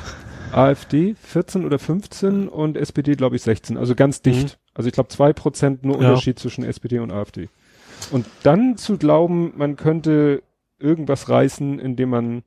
AfD 0.53 1.15
14 1.23 1.65
oder 1.65 1.79
15 1.79 2.49
und 2.49 2.77
SPD 2.77 3.15
glaube 3.17 3.37
ich 3.37 3.43
16. 3.43 3.77
Also 3.77 3.95
ganz 3.95 4.23
dicht. 4.23 4.59
Also 4.75 4.87
ich 4.89 4.95
glaube 4.95 5.09
zwei 5.09 5.33
Prozent 5.33 5.85
nur 5.85 6.01
Ja. 6.01 6.09
Unterschied 6.11 6.39
zwischen 6.39 6.65
SPD 6.65 7.01
und 7.01 7.11
AfD. 7.11 7.49
Und 8.13 8.27
dann 8.45 8.77
zu 8.77 8.97
glauben, 8.97 9.53
man 9.57 9.77
könnte 9.77 10.43
irgendwas 10.79 11.29
reißen, 11.29 11.81
indem 11.81 12.11
man 12.11 12.43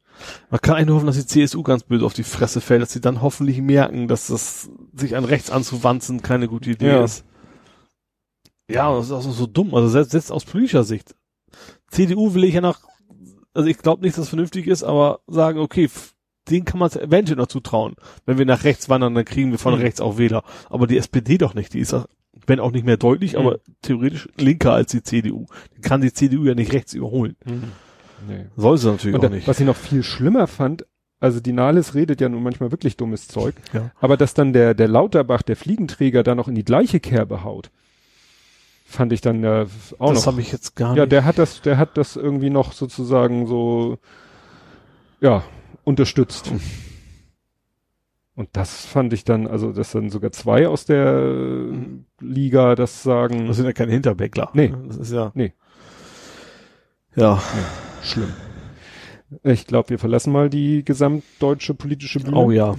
Man 0.49 0.61
kann 0.61 0.75
eigentlich 0.75 0.87
nur 0.87 0.95
hoffen, 0.95 1.07
dass 1.07 1.17
die 1.17 1.25
CSU 1.25 1.61
ganz 1.63 1.83
böse 1.83 2.05
auf 2.05 2.13
die 2.13 2.23
Fresse 2.23 2.61
fällt, 2.61 2.81
dass 2.81 2.93
sie 2.93 3.01
dann 3.01 3.21
hoffentlich 3.21 3.59
merken, 3.61 4.07
dass 4.07 4.27
das 4.27 4.69
sich 4.93 5.17
an 5.17 5.25
rechts 5.25 5.51
anzuwanzen 5.51 6.21
keine 6.21 6.47
gute 6.47 6.69
Idee 6.71 6.87
Ja. 6.87 7.03
ist. 7.03 7.25
Ja, 8.69 8.95
das 8.95 9.07
ist 9.07 9.11
auch 9.11 9.21
so 9.21 9.47
dumm. 9.47 9.75
Also 9.75 9.89
selbst, 9.89 10.11
selbst 10.11 10.31
aus 10.31 10.45
politischer 10.45 10.85
Sicht. 10.85 11.13
CDU 11.89 12.33
will 12.33 12.45
ich 12.45 12.53
ja 12.53 12.61
nach, 12.61 12.79
also 13.53 13.67
ich 13.69 13.77
glaube 13.77 14.01
nicht, 14.03 14.17
dass 14.17 14.23
es 14.25 14.29
vernünftig 14.29 14.67
ist, 14.67 14.83
aber 14.83 15.19
sagen, 15.27 15.59
okay, 15.59 15.89
den 16.49 16.65
kann 16.65 16.79
man 16.79 16.87
es 16.87 16.95
eventuell 16.95 17.37
noch 17.37 17.47
zutrauen. 17.47 17.95
Wenn 18.25 18.37
wir 18.37 18.45
nach 18.45 18.63
rechts 18.63 18.89
wandern, 18.89 19.13
dann 19.15 19.25
kriegen 19.25 19.51
wir 19.51 19.59
von 19.59 19.75
Mhm. 19.75 19.81
rechts 19.81 20.01
auch 20.01 20.17
Wähler. 20.17 20.43
Aber 20.69 20.87
die 20.87 20.97
SPD 20.97 21.37
doch 21.37 21.53
nicht. 21.53 21.73
Die 21.73 21.79
ist, 21.79 21.93
auch- 21.93 22.07
wenn 22.47 22.59
auch 22.59 22.71
nicht 22.71 22.85
mehr 22.85 22.97
deutlich, 22.97 23.33
Mhm. 23.33 23.39
aber 23.39 23.59
theoretisch 23.81 24.27
linker 24.37 24.73
als 24.73 24.91
die 24.91 25.03
CDU. 25.03 25.45
Die 25.77 25.81
kann 25.81 26.01
die 26.01 26.11
CDU 26.13 26.43
ja 26.45 26.55
nicht 26.55 26.73
rechts 26.73 26.93
überholen. 26.93 27.35
nee. 28.27 28.45
Soll 28.55 28.77
sie 28.77 28.87
natürlich 28.89 29.15
Und 29.15 29.19
auch 29.25 29.29
da, 29.29 29.35
nicht. 29.35 29.47
was 29.47 29.59
ich 29.59 29.65
noch 29.65 29.75
viel 29.75 30.03
schlimmer 30.03 30.47
fand, 30.47 30.85
also 31.19 31.39
die 31.39 31.53
Nahles 31.53 31.93
redet 31.95 32.21
ja 32.21 32.29
nun 32.29 32.41
manchmal 32.43 32.71
wirklich 32.71 32.97
dummes 32.97 33.27
Zeug, 33.27 33.55
Ja. 33.73 33.91
aber 33.99 34.17
dass 34.17 34.33
dann 34.33 34.53
der, 34.53 34.73
der 34.73 34.87
Lauterbach, 34.87 35.41
der 35.43 35.55
Fliegenträger, 35.55 36.23
da 36.23 36.33
noch 36.35 36.47
in 36.47 36.55
die 36.55 36.65
gleiche 36.65 36.99
Kerbe 36.99 37.43
haut, 37.43 37.69
fand 38.91 39.13
ich 39.13 39.21
dann 39.21 39.43
ja 39.43 39.65
auch 39.99 40.13
das 40.13 40.25
noch. 40.25 40.33
habe 40.33 40.41
ich 40.41 40.51
jetzt 40.51 40.75
gar 40.75 40.95
Ja, 40.95 41.03
nicht. 41.03 41.11
der 41.11 41.25
hat 41.25 41.37
das, 41.37 41.61
der 41.61 41.77
hat 41.77 41.97
das 41.97 42.15
irgendwie 42.15 42.49
noch 42.49 42.73
sozusagen 42.73 43.47
so, 43.47 43.97
ja, 45.19 45.43
unterstützt. 45.83 46.51
Und 48.35 48.49
das 48.53 48.85
fand 48.85 49.13
ich 49.13 49.23
dann, 49.23 49.47
also, 49.47 49.71
dass 49.71 49.91
dann 49.91 50.09
sogar 50.09 50.31
zwei 50.31 50.67
aus 50.67 50.85
der 50.85 51.67
Liga 52.19 52.75
das 52.75 53.03
sagen, 53.03 53.47
Das 53.47 53.57
sind 53.57 53.65
ja 53.65 53.73
keine 53.73 53.91
Hinterbäckler. 53.91 54.49
Nee. 54.53 54.73
Das 54.87 54.97
ist 54.97 55.11
ja. 55.11 55.31
Nee. 55.35 55.53
Ja. 57.15 57.41
schlimm. 58.03 58.31
Ich 59.43 59.65
glaube, 59.67 59.89
wir 59.89 59.99
verlassen 59.99 60.31
mal 60.33 60.49
die 60.49 60.83
gesamtdeutsche 60.83 61.73
politische 61.73 62.19
Bühne 62.19 62.35
Oh 62.37 62.51
ja. 62.51 62.75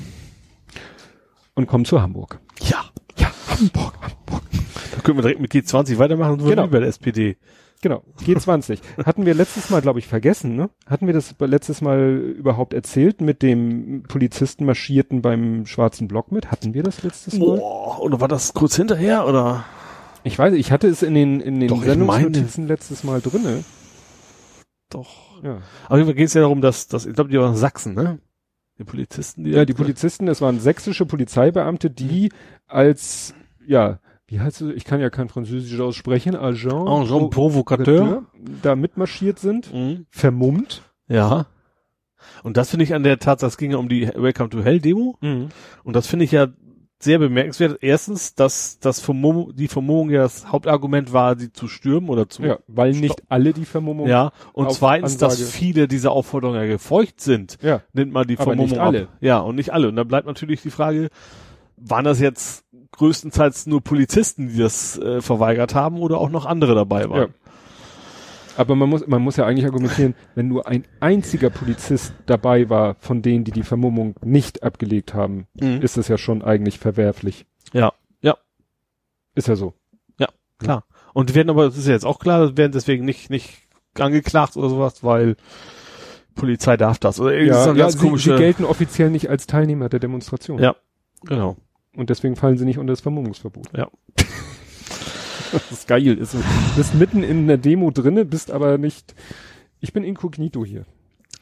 und 1.54 1.66
kommen 1.66 1.84
zu 1.84 2.00
Hamburg. 2.02 2.40
Ja. 2.60 2.84
Ja, 3.16 3.30
Hamburg, 3.48 3.94
Hamburg. 4.00 4.41
Können 5.02 5.18
wir 5.18 5.22
direkt 5.22 5.40
mit 5.40 5.52
G20 5.52 5.98
weitermachen 5.98 6.32
und 6.32 6.38
Genau. 6.38 6.50
genau. 6.50 6.64
über 6.66 6.80
der 6.80 6.88
SPD. 6.88 7.36
Genau, 7.82 8.04
G20. 8.24 8.78
Hatten 9.04 9.26
wir 9.26 9.34
letztes 9.34 9.68
Mal, 9.68 9.82
glaube 9.82 9.98
ich, 9.98 10.06
vergessen, 10.06 10.54
ne? 10.54 10.70
Hatten 10.86 11.08
wir 11.08 11.14
das 11.14 11.34
letztes 11.40 11.80
Mal 11.80 12.16
überhaupt 12.38 12.74
erzählt 12.74 13.20
mit 13.20 13.42
dem 13.42 14.04
Polizisten 14.04 14.64
marschierten 14.64 15.20
beim 15.20 15.66
schwarzen 15.66 16.06
Block 16.06 16.30
mit? 16.30 16.52
Hatten 16.52 16.74
wir 16.74 16.84
das 16.84 17.02
letztes 17.02 17.34
Mal? 17.38 17.56
Boah, 17.56 18.00
oder 18.00 18.20
war 18.20 18.28
das 18.28 18.54
kurz 18.54 18.76
hinterher 18.76 19.26
oder? 19.26 19.64
Ich 20.22 20.38
weiß, 20.38 20.54
ich 20.54 20.70
hatte 20.70 20.86
es 20.86 21.02
in 21.02 21.14
den, 21.14 21.40
in 21.40 21.58
den 21.58 21.68
Doch, 21.68 21.82
Sendungsnotizen 21.82 22.68
letztes 22.68 23.02
Mal 23.02 23.20
drinne. 23.20 23.64
Doch. 24.88 25.42
Ja. 25.42 25.62
Auf 25.88 25.96
jeden 25.96 26.06
Fall 26.06 26.14
geht 26.14 26.28
es 26.28 26.34
ja 26.34 26.42
darum, 26.42 26.60
dass, 26.60 26.86
dass 26.86 27.06
ich 27.06 27.14
glaube, 27.14 27.30
die 27.30 27.38
waren 27.38 27.56
Sachsen, 27.56 27.94
ne? 27.94 28.20
Die 28.78 28.84
Polizisten, 28.84 29.44
die 29.44 29.50
ja, 29.50 29.64
die 29.64 29.74
Polizisten, 29.74 30.26
das 30.26 30.40
waren 30.40 30.60
sächsische 30.60 31.04
Polizeibeamte, 31.04 31.90
die 31.90 32.30
als, 32.66 33.34
ja, 33.66 33.98
wie 34.32 34.40
heißt 34.40 34.62
es, 34.62 34.74
ich 34.74 34.84
kann 34.84 35.00
ja 35.00 35.10
kein 35.10 35.28
Französisch 35.28 35.78
aussprechen, 35.78 36.34
Agent, 36.36 36.88
Agent 36.88 37.30
Provocateur. 37.30 38.24
da 38.62 38.74
mitmarschiert 38.76 39.38
sind, 39.38 39.72
Mhm. 39.72 40.06
vermummt. 40.10 40.82
Ja. 41.06 41.46
Und 42.42 42.56
das 42.56 42.70
finde 42.70 42.84
ich 42.84 42.94
an 42.94 43.02
der 43.02 43.18
Tatsache, 43.18 43.48
es 43.48 43.56
ging 43.58 43.72
ja 43.72 43.76
um 43.76 43.88
die 43.88 44.08
Welcome 44.14 44.48
to 44.50 44.62
Hell 44.62 44.80
Demo. 44.80 45.16
Mhm. 45.20 45.48
Und 45.84 45.96
das 45.96 46.06
finde 46.06 46.24
ich 46.24 46.32
ja 46.32 46.46
sehr 46.98 47.18
bemerkenswert. 47.18 47.78
Erstens, 47.82 48.34
dass 48.36 48.78
das 48.78 49.00
Vermummung, 49.00 49.54
die 49.56 49.66
Vermummung 49.68 50.08
ja 50.10 50.22
das 50.22 50.50
Hauptargument 50.50 51.12
war, 51.12 51.36
sie 51.36 51.52
zu 51.52 51.66
stürmen 51.68 52.08
oder 52.08 52.28
zu. 52.28 52.42
Ja, 52.44 52.58
weil 52.68 52.92
nicht 52.92 53.22
alle 53.28 53.52
die 53.52 53.64
Vermummung. 53.64 54.06
Ja, 54.06 54.30
und 54.52 54.70
zweitens, 54.72 55.16
dass 55.18 55.32
Ansage. 55.34 55.50
viele 55.50 55.88
dieser 55.88 56.12
Aufforderungen 56.12 56.60
ja 56.60 56.66
gefeucht 56.66 57.20
sind, 57.20 57.58
Ja. 57.60 57.82
nimmt 57.92 58.12
man 58.12 58.26
die 58.28 58.36
Aber 58.36 58.44
Vermummung 58.44 58.70
nicht 58.70 58.78
alle. 58.80 59.02
ab. 59.02 59.08
Ja, 59.20 59.40
und 59.40 59.56
nicht 59.56 59.72
alle. 59.72 59.88
Und 59.88 59.96
dann 59.96 60.06
bleibt 60.08 60.26
natürlich 60.28 60.62
die 60.62 60.70
Frage, 60.70 61.08
waren 61.76 62.04
das 62.04 62.20
jetzt 62.20 62.64
größtenteils 62.92 63.66
nur 63.66 63.80
Polizisten, 63.82 64.48
die 64.48 64.58
das 64.58 64.98
äh, 64.98 65.20
verweigert 65.20 65.74
haben 65.74 65.98
oder 65.98 66.18
auch 66.18 66.30
noch 66.30 66.46
andere 66.46 66.74
dabei 66.74 67.02
Ja. 67.02 67.10
waren? 67.10 67.34
Aber 68.58 68.74
man 68.76 68.90
muss, 68.90 69.06
man 69.06 69.22
muss 69.22 69.36
ja 69.36 69.46
eigentlich 69.46 69.64
argumentieren, 69.64 70.14
wenn 70.34 70.48
nur 70.48 70.66
ein 70.66 70.84
einziger 71.00 71.48
Polizist 71.48 72.12
dabei 72.26 72.68
war, 72.68 72.96
von 73.00 73.22
denen, 73.22 73.44
die 73.44 73.50
die 73.50 73.62
Vermummung 73.62 74.14
nicht 74.22 74.62
abgelegt 74.62 75.14
haben, 75.14 75.46
Mhm. 75.54 75.80
ist 75.80 75.96
es 75.96 76.08
ja 76.08 76.18
schon 76.18 76.42
eigentlich 76.42 76.78
verwerflich. 76.78 77.46
Ja, 77.72 77.92
ja, 78.20 78.36
Ist 79.34 79.48
ja 79.48 79.56
so. 79.56 79.72
klar. 80.58 80.84
Und 81.14 81.28
die 81.30 81.34
werden 81.34 81.50
aber, 81.50 81.64
das 81.64 81.76
ist 81.78 81.86
ja 81.88 81.92
jetzt 81.92 82.04
auch 82.06 82.18
klar, 82.20 82.56
werden 82.56 82.70
deswegen 82.72 83.04
nicht, 83.04 83.30
nicht 83.30 83.62
angeklagt 83.98 84.56
oder 84.56 84.68
sowas, 84.68 85.02
weil 85.02 85.34
Polizei 86.36 86.76
darf 86.76 86.98
das. 86.98 87.18
Oder 87.20 87.32
irgendwie 87.32 87.50
ist 87.50 87.56
Ja, 87.64 87.70
eine 87.70 87.78
ja 87.80 87.84
ganz 87.86 87.94
sie, 87.94 88.06
komische. 88.06 88.30
sie 88.32 88.36
gelten 88.38 88.64
offiziell 88.64 89.10
nicht 89.10 89.28
als 89.28 89.46
Teilnehmer 89.48 89.88
der 89.88 89.98
Demonstration. 89.98 90.58
Ja. 90.62 90.76
Genau. 91.24 91.56
Und 91.96 92.10
deswegen 92.10 92.36
fallen 92.36 92.56
sie 92.56 92.64
nicht 92.64 92.78
unter 92.78 92.92
das 92.92 93.00
Vermummungsverbot. 93.00 93.68
Ja. 93.76 93.88
das 95.52 95.70
ist 95.70 95.88
geil. 95.88 96.18
Ist 96.18 96.32
so, 96.32 96.38
du 96.38 96.76
bist 96.76 96.94
mitten 96.94 97.22
in 97.22 97.44
einer 97.44 97.58
Demo 97.58 97.90
drinne, 97.90 98.24
bist 98.24 98.50
aber 98.50 98.78
nicht, 98.78 99.14
ich 99.80 99.92
bin 99.92 100.04
inkognito 100.04 100.64
hier. 100.64 100.86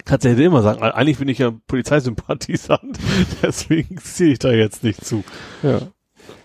Kannst 0.04 0.24
du 0.24 0.30
ja 0.30 0.46
immer 0.46 0.62
sagen, 0.62 0.82
eigentlich 0.82 1.18
bin 1.18 1.28
ich 1.28 1.38
ja 1.38 1.52
Polizeisympathisant, 1.66 2.98
deswegen 3.42 3.98
ziehe 3.98 4.32
ich 4.32 4.38
da 4.38 4.50
jetzt 4.50 4.82
nicht 4.82 5.04
zu. 5.04 5.22
Ja. 5.62 5.80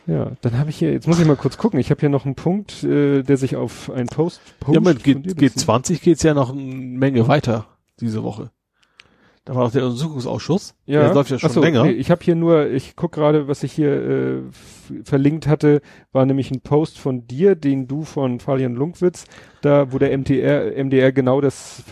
Ja, 0.08 0.32
dann 0.42 0.58
habe 0.58 0.70
ich 0.70 0.78
hier, 0.78 0.92
jetzt 0.92 1.08
muss 1.08 1.20
ich 1.20 1.26
mal 1.26 1.36
kurz 1.36 1.58
gucken, 1.58 1.80
ich 1.80 1.90
habe 1.90 2.00
hier 2.00 2.10
noch 2.10 2.26
einen 2.26 2.36
Punkt, 2.36 2.84
äh, 2.84 3.24
der 3.24 3.38
sich 3.38 3.56
auf 3.56 3.90
einen 3.90 4.08
Post, 4.08 4.40
Post 4.60 4.76
ja, 4.76 4.82
mit 4.82 5.04
G 5.04 5.14
von 5.14 5.24
dir 5.24 5.34
G 5.34 5.46
bezieht. 5.46 5.62
20 5.62 6.02
geht's 6.02 6.24
ja 6.24 6.34
noch 6.34 6.52
eine 6.52 6.62
Menge 6.62 7.28
weiter 7.28 7.68
diese 8.00 8.24
Woche. 8.24 8.52
Da 9.46 9.54
war 9.54 9.66
noch 9.66 9.72
der 9.72 9.86
Untersuchungsausschuss. 9.86 10.74
Ja, 10.88 11.04
Der 11.04 11.14
läuft 11.14 11.30
ja 11.30 11.38
schon 11.38 11.50
Ach 11.52 11.54
so, 11.54 11.62
länger. 11.62 11.84
Nee, 11.84 11.92
ich 11.92 12.10
habe 12.10 12.24
hier 12.24 12.34
nur, 12.34 12.66
ich 12.72 12.96
guck 12.96 13.12
gerade, 13.12 13.48
was 13.48 13.62
ich 13.62 13.74
hier 13.74 13.92
äh, 13.92 14.42
verlinkt 15.04 15.46
hatte, 15.48 15.82
war 16.12 16.26
nämlich 16.26 16.50
ein 16.50 16.62
Post 16.62 16.98
von 16.98 17.28
dir, 17.28 17.54
den 17.56 17.88
du 17.88 18.04
von 18.04 18.40
Fabian 18.40 18.74
Lunkwitz, 18.74 19.26
da 19.62 19.92
wo 19.94 20.00
der 20.00 20.18
MTR, 20.18 20.84
MDR 20.84 21.12
genau 21.12 21.42
das 21.42 21.84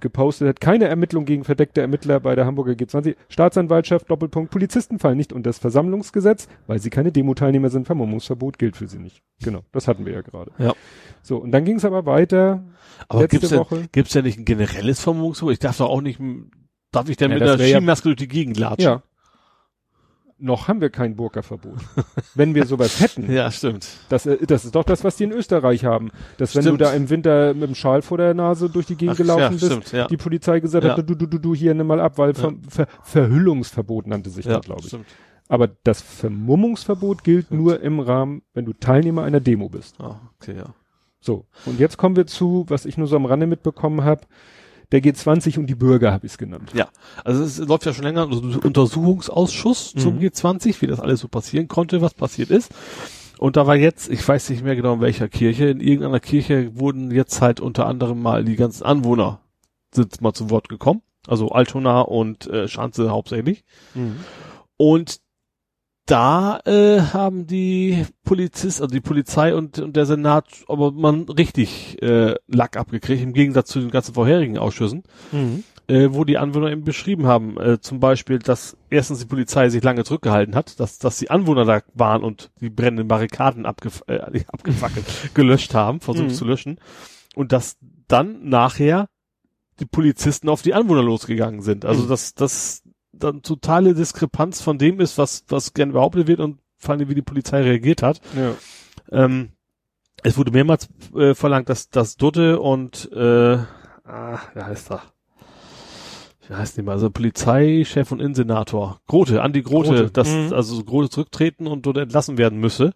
gepostet 0.00 0.48
hat. 0.48 0.60
Keine 0.60 0.86
Ermittlung 0.86 1.24
gegen 1.24 1.44
verdeckte 1.44 1.80
Ermittler 1.80 2.20
bei 2.20 2.34
der 2.34 2.46
Hamburger 2.46 2.72
G20. 2.72 3.16
Staatsanwaltschaft, 3.28 4.10
Doppelpunkt, 4.10 4.50
Polizisten 4.50 4.98
fallen 4.98 5.16
nicht 5.16 5.32
unter 5.32 5.48
das 5.48 5.58
Versammlungsgesetz, 5.58 6.48
weil 6.66 6.78
sie 6.78 6.90
keine 6.90 7.12
Demo-Teilnehmer 7.12 7.70
sind. 7.70 7.86
Vermummungsverbot 7.86 8.58
gilt 8.58 8.76
für 8.76 8.88
sie 8.88 8.98
nicht. 8.98 9.22
Genau, 9.42 9.60
das 9.72 9.88
hatten 9.88 10.04
wir 10.06 10.12
ja 10.12 10.20
gerade. 10.22 10.52
Ja. 10.58 10.74
So, 11.22 11.36
und 11.38 11.50
dann 11.52 11.64
ging 11.64 11.76
es 11.76 11.84
aber 11.84 12.06
weiter. 12.06 12.64
Aber 13.08 13.22
letzte 13.22 13.36
gibt's 13.36 13.48
denn, 13.50 13.58
Woche. 13.58 13.88
gibt's 13.92 14.12
denn 14.12 14.24
nicht 14.24 14.38
ein 14.38 14.44
generelles 14.44 15.00
Vermummungsverbot? 15.00 15.52
Ich 15.54 15.58
darf 15.60 15.76
doch 15.78 15.88
auch 15.88 16.00
nicht, 16.00 16.20
darf 16.92 17.08
ich 17.08 17.16
denn 17.16 17.30
Ja, 17.30 17.38
mit 17.38 17.46
der 17.46 17.58
wär 17.58 17.68
ja- 17.68 17.94
durch 17.94 18.16
die 18.16 18.28
Gegend 18.28 18.58
latschen? 18.58 18.84
Ja. 18.84 19.02
Noch 20.40 20.68
haben 20.68 20.80
wir 20.80 20.90
kein 20.90 21.16
Burka-Verbot. 21.16 21.78
Wenn 22.36 22.54
wir 22.54 22.64
sowas 22.64 23.00
hätten, 23.00 23.30
Ja, 23.32 23.50
stimmt. 23.50 23.88
Das, 24.08 24.24
äh, 24.24 24.38
das 24.46 24.64
ist 24.64 24.74
doch 24.74 24.84
das, 24.84 25.02
was 25.02 25.16
die 25.16 25.24
in 25.24 25.32
Österreich 25.32 25.84
haben. 25.84 26.10
Dass 26.36 26.54
wenn 26.54 26.62
Stimmt. 26.62 26.80
du 26.80 26.84
da 26.84 26.92
im 26.92 27.10
Winter 27.10 27.54
mit 27.54 27.68
dem 27.68 27.74
Schal 27.74 28.02
vor 28.02 28.18
der 28.18 28.34
Nase 28.34 28.70
durch 28.70 28.86
die 28.86 28.94
Gegend 28.94 29.14
Ach, 29.14 29.18
gelaufen 29.18 29.40
ja, 29.42 29.48
bist, 29.50 29.64
stimmt, 29.66 29.92
ja. 29.92 30.06
die 30.06 30.16
Polizei 30.16 30.60
gesagt 30.60 30.84
Ja. 30.84 30.96
hat, 30.96 30.98
du, 31.10 31.14
du, 31.16 31.26
du, 31.26 31.38
du, 31.38 31.54
hier 31.56 31.74
nimm 31.74 31.88
mal 31.88 32.00
ab, 32.00 32.18
weil 32.18 32.34
Ver, 32.34 32.52
Ver, 32.68 32.86
Verhüllungsverbot 33.02 34.06
nannte 34.06 34.30
sich 34.30 34.46
das, 34.46 34.64
glaube 34.64 34.82
ich. 34.82 34.86
stimmt. 34.88 35.06
Aber 35.48 35.66
das 35.82 36.02
Vermummungsverbot 36.02 37.24
gilt 37.24 37.50
nur 37.50 37.80
im 37.80 37.98
Rahmen, 38.00 38.42
wenn 38.54 38.64
du 38.64 38.72
Teilnehmer 38.74 39.24
einer 39.24 39.40
Demo 39.40 39.68
bist. 39.68 39.96
Ah, 40.00 40.20
okay, 40.40 40.56
ja. 40.56 40.74
So, 41.20 41.46
und 41.66 41.80
jetzt 41.80 41.96
kommen 41.96 42.14
wir 42.16 42.26
zu, 42.26 42.64
was 42.68 42.84
ich 42.84 42.96
nur 42.96 43.08
so 43.08 43.16
am 43.16 43.24
Rande 43.26 43.46
mitbekommen 43.46 44.04
habe, 44.04 44.22
der 44.92 45.02
G20 45.02 45.58
und 45.58 45.66
die 45.66 45.74
Bürger 45.74 46.12
habe 46.12 46.26
ich 46.26 46.32
es 46.32 46.38
genannt. 46.38 46.70
Ja, 46.74 46.88
also 47.24 47.42
es 47.42 47.58
läuft 47.58 47.84
ja 47.86 47.92
schon 47.92 48.04
länger 48.04 48.22
ein 48.22 48.32
Untersuchungsausschuss 48.32 49.92
zum 49.94 50.16
Mhm. 50.16 50.20
G20, 50.20 50.80
wie 50.80 50.86
das 50.86 51.00
alles 51.00 51.20
so 51.20 51.28
passieren 51.28 51.68
konnte, 51.68 52.00
was 52.00 52.14
passiert 52.14 52.50
ist. 52.50 52.72
Und 53.38 53.56
da 53.56 53.66
war 53.66 53.76
jetzt, 53.76 54.10
ich 54.10 54.26
weiß 54.26 54.50
nicht 54.50 54.64
mehr 54.64 54.74
genau 54.74 54.94
in 54.94 55.00
welcher 55.00 55.28
Kirche, 55.28 55.66
in 55.68 55.80
irgendeiner 55.80 56.20
Kirche 56.20 56.76
wurden 56.78 57.10
jetzt 57.10 57.40
halt 57.40 57.60
unter 57.60 57.86
anderem 57.86 58.20
mal 58.20 58.44
die 58.44 58.56
ganzen 58.56 58.84
Anwohner 58.84 59.40
sind 59.94 60.20
mal 60.20 60.32
zu 60.32 60.50
Wort 60.50 60.68
gekommen. 60.68 61.02
Also 61.26 61.50
Altona 61.50 62.00
und 62.00 62.46
äh, 62.48 62.66
Schanze 62.68 63.10
hauptsächlich. 63.10 63.64
Und 64.76 65.20
da 66.10 66.60
äh, 66.64 67.00
haben 67.00 67.46
die 67.46 68.04
Polizist, 68.24 68.80
also 68.80 68.92
die 68.92 69.00
Polizei 69.00 69.54
und, 69.54 69.78
und 69.78 69.94
der 69.96 70.06
Senat, 70.06 70.46
aber 70.68 70.92
man 70.92 71.22
richtig 71.28 72.02
äh, 72.02 72.34
Lack 72.46 72.76
abgekriegt, 72.76 73.22
im 73.22 73.32
Gegensatz 73.32 73.68
zu 73.70 73.80
den 73.80 73.90
ganzen 73.90 74.14
vorherigen 74.14 74.58
Ausschüssen 74.58 75.02
äh, 75.88 76.08
wo 76.12 76.24
die 76.24 76.36
Anwohner 76.38 76.70
eben 76.70 76.84
beschrieben 76.84 77.26
haben, 77.26 77.58
äh, 77.58 77.80
zum 77.80 77.98
Beispiel, 77.98 78.38
dass 78.38 78.76
erstens 78.90 79.20
die 79.20 79.24
Polizei 79.26 79.70
sich 79.70 79.82
lange 79.82 80.04
zurückgehalten 80.04 80.54
hat, 80.54 80.78
dass, 80.80 80.98
dass 80.98 81.16
die 81.18 81.30
Anwohner 81.30 81.64
da 81.64 81.80
waren 81.94 82.22
und 82.22 82.50
die 82.60 82.68
brennenden 82.70 83.08
Barrikaden 83.08 83.64
abgef 83.66 84.02
äh, 84.06 84.18
abgefackelt, 84.48 85.06
gelöscht 85.34 85.74
haben, 85.74 86.00
versucht 86.00 86.28
Mhm. 86.28 86.34
zu 86.34 86.44
löschen, 86.44 86.78
und 87.34 87.52
dass 87.52 87.78
dann 88.06 88.48
nachher 88.48 89.08
die 89.80 89.86
Polizisten 89.86 90.48
auf 90.48 90.60
die 90.62 90.74
Anwohner 90.74 91.02
losgegangen 91.02 91.62
sind. 91.62 91.84
Also 91.84 92.02
Mhm. 92.04 92.08
dass 92.08 92.34
das 92.34 92.82
dann 93.18 93.42
totale 93.42 93.94
Diskrepanz 93.94 94.60
von 94.62 94.78
dem 94.78 95.00
ist, 95.00 95.18
was, 95.18 95.44
was 95.48 95.74
gern 95.74 95.92
behauptet 95.92 96.26
wird 96.26 96.40
und 96.40 96.58
vor 96.76 96.94
allem, 96.94 97.08
wie 97.08 97.14
die 97.14 97.22
Polizei 97.22 97.62
reagiert 97.62 98.02
hat. 98.02 98.20
Ja. 98.36 98.54
Ähm, 99.24 99.50
es 100.22 100.36
wurde 100.36 100.50
mehrmals 100.52 100.88
äh, 101.14 101.34
verlangt, 101.34 101.68
dass, 101.68 101.90
dass 101.90 102.16
Dutte 102.16 102.60
und 102.60 103.10
äh, 103.12 103.58
ah, 104.04 104.38
wie 104.54 104.62
heißt 104.62 104.90
er? 104.92 105.02
Wie 106.48 106.54
heißt 106.54 106.76
die 106.76 106.82
mal? 106.82 106.92
Also 106.92 107.10
Polizeichef 107.10 108.10
und 108.10 108.20
Innensenator. 108.20 109.00
Grote, 109.06 109.42
Andi 109.42 109.62
Grote, 109.62 109.90
Grote. 109.90 110.10
dass 110.10 110.28
Mhm. 110.28 110.52
also 110.52 110.82
Grote 110.84 111.10
zurücktreten 111.10 111.66
und 111.66 111.84
Dutte 111.86 112.00
entlassen 112.02 112.38
werden 112.38 112.58
müsse. 112.58 112.94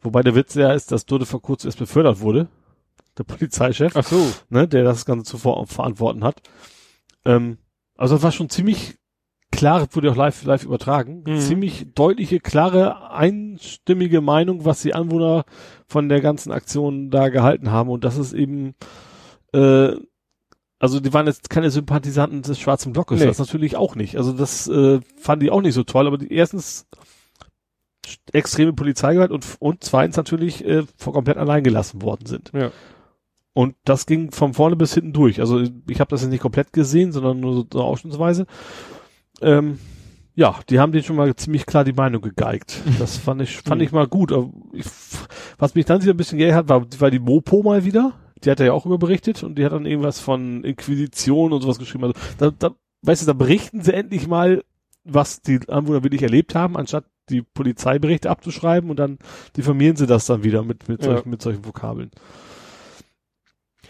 Wobei 0.00 0.22
der 0.22 0.34
Witz 0.34 0.54
ja 0.54 0.72
ist, 0.72 0.92
dass 0.92 1.04
Dutte 1.06 1.26
vor 1.26 1.42
kurzem 1.42 1.68
erst 1.68 1.78
befördert 1.78 2.20
wurde. 2.20 2.48
Der 3.18 3.24
Polizeichef, 3.24 3.96
Ach 3.96 4.04
so. 4.04 4.26
ne, 4.50 4.68
der 4.68 4.84
das 4.84 5.04
Ganze 5.06 5.24
zu 5.24 5.38
ver 5.38 5.64
verantworten 5.66 6.22
hat. 6.22 6.42
Ähm, 7.24 7.58
also 7.96 8.14
das 8.14 8.22
war 8.22 8.32
schon 8.32 8.50
ziemlich 8.50 8.98
klar, 9.52 9.86
wurde 9.92 10.10
auch 10.10 10.16
live, 10.16 10.44
live 10.44 10.64
übertragen, 10.64 11.22
Mhm. 11.26 11.38
ziemlich 11.40 11.86
deutliche, 11.94 12.40
klare, 12.40 13.10
einstimmige 13.12 14.20
Meinung, 14.20 14.64
was 14.64 14.82
die 14.82 14.94
Anwohner 14.94 15.44
von 15.86 16.08
der 16.08 16.20
ganzen 16.20 16.52
Aktion 16.52 17.10
da 17.10 17.28
gehalten 17.28 17.70
haben. 17.70 17.88
Und 17.90 18.04
das 18.04 18.16
ist 18.18 18.32
eben, 18.32 18.74
äh, 19.54 19.92
also 20.78 21.00
die 21.00 21.12
waren 21.14 21.26
jetzt 21.26 21.48
keine 21.48 21.70
Sympathisanten 21.70 22.42
des 22.42 22.58
schwarzen 22.60 22.92
Blockes, 22.92 23.20
Nee. 23.20 23.26
das 23.26 23.38
natürlich 23.38 23.76
auch 23.76 23.94
nicht. 23.94 24.16
Also 24.18 24.32
das 24.32 24.68
äh, 24.68 25.00
fanden 25.16 25.44
die 25.44 25.50
auch 25.50 25.62
nicht 25.62 25.74
so 25.74 25.84
toll, 25.84 26.06
aber 26.06 26.18
die 26.18 26.30
erstens 26.32 26.86
extreme 28.32 28.72
Polizeigewalt 28.72 29.30
und, 29.32 29.44
und 29.58 29.82
zweitens 29.82 30.16
natürlich 30.16 30.64
äh, 30.64 30.84
vor 30.96 31.12
komplett 31.12 31.38
allein 31.38 31.64
gelassen 31.64 32.02
worden 32.02 32.26
sind. 32.26 32.52
Ja. 32.54 32.70
Und 33.52 33.74
das 33.84 34.04
ging 34.06 34.32
von 34.32 34.52
vorne 34.52 34.76
bis 34.76 34.92
hinten 34.94 35.12
durch. 35.14 35.40
Also 35.40 35.60
ich 35.88 35.98
habe 36.00 36.10
das 36.10 36.20
jetzt 36.20 36.30
nicht 36.30 36.42
komplett 36.42 36.72
gesehen, 36.74 37.10
sondern 37.12 37.40
nur 37.40 37.54
so, 37.54 37.66
so 37.72 37.82
ausschnittsweise. 37.82 38.46
Ähm, 39.42 39.78
ja, 40.34 40.56
die 40.68 40.78
haben 40.78 40.92
denen 40.92 41.04
schon 41.04 41.16
mal 41.16 41.34
ziemlich 41.34 41.64
klar 41.64 41.84
die 41.84 41.94
Meinung 41.94 42.20
gegeigt. 42.20 42.82
Das 42.98 43.16
fand 43.16 43.40
ich, 43.40 43.56
fand 43.56 43.80
ich 43.80 43.90
mal 43.92 44.06
gut. 44.06 44.34
Ich, 44.72 44.84
was 45.58 45.74
mich 45.74 45.86
dann 45.86 46.02
wieder 46.02 46.12
ein 46.12 46.18
bisschen 46.18 46.38
geärgert 46.38 46.58
hat, 46.58 46.68
war, 46.68 47.00
war 47.00 47.10
die 47.10 47.18
Mopo 47.18 47.62
mal 47.62 47.84
wieder. 47.84 48.12
Die 48.44 48.50
hat 48.50 48.60
er 48.60 48.66
ja 48.66 48.72
auch 48.74 48.84
über 48.84 48.98
berichtet 48.98 49.42
und 49.42 49.56
die 49.56 49.64
hat 49.64 49.72
dann 49.72 49.86
irgendwas 49.86 50.20
von 50.20 50.62
Inquisition 50.62 51.54
und 51.54 51.62
sowas 51.62 51.78
geschrieben. 51.78 52.04
Also 52.04 52.18
da, 52.36 52.50
da, 52.50 52.74
weißt 53.00 53.22
du, 53.22 53.26
da 53.26 53.32
berichten 53.32 53.82
sie 53.82 53.94
endlich 53.94 54.28
mal, 54.28 54.62
was 55.04 55.40
die 55.40 55.60
Anwohner 55.68 56.02
wirklich 56.02 56.22
erlebt 56.22 56.54
haben, 56.54 56.76
anstatt 56.76 57.06
die 57.30 57.40
Polizeiberichte 57.40 58.28
abzuschreiben 58.28 58.90
und 58.90 58.98
dann 58.98 59.18
diffamieren 59.56 59.96
sie 59.96 60.06
das 60.06 60.26
dann 60.26 60.44
wieder 60.44 60.62
mit, 60.62 60.86
mit, 60.88 61.02
Ja. 61.02 61.12
solchen, 61.12 61.30
mit 61.30 61.40
solchen 61.40 61.64
Vokabeln. 61.64 62.10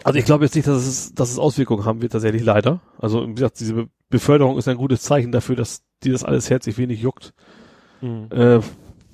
Also 0.03 0.17
ich 0.17 0.25
glaube 0.25 0.45
jetzt 0.45 0.55
nicht, 0.55 0.67
dass 0.67 0.85
es, 0.85 1.13
dass 1.13 1.31
es 1.31 1.39
Auswirkungen 1.39 1.83
haben 1.83 2.01
wird, 2.01 2.13
tatsächlich 2.13 2.43
leider. 2.43 2.79
Also 2.99 3.27
wie 3.27 3.33
gesagt, 3.33 3.59
diese 3.59 3.89
Beförderung 4.09 4.57
ist 4.57 4.67
ein 4.67 4.77
gutes 4.77 5.01
Zeichen 5.03 5.31
dafür, 5.31 5.55
dass 5.55 5.83
die 6.03 6.11
das 6.11 6.23
alles 6.23 6.49
herzlich 6.49 6.77
wenig 6.77 7.01
juckt. 7.01 7.33
Mhm. 8.01 8.27
Äh, 8.31 8.59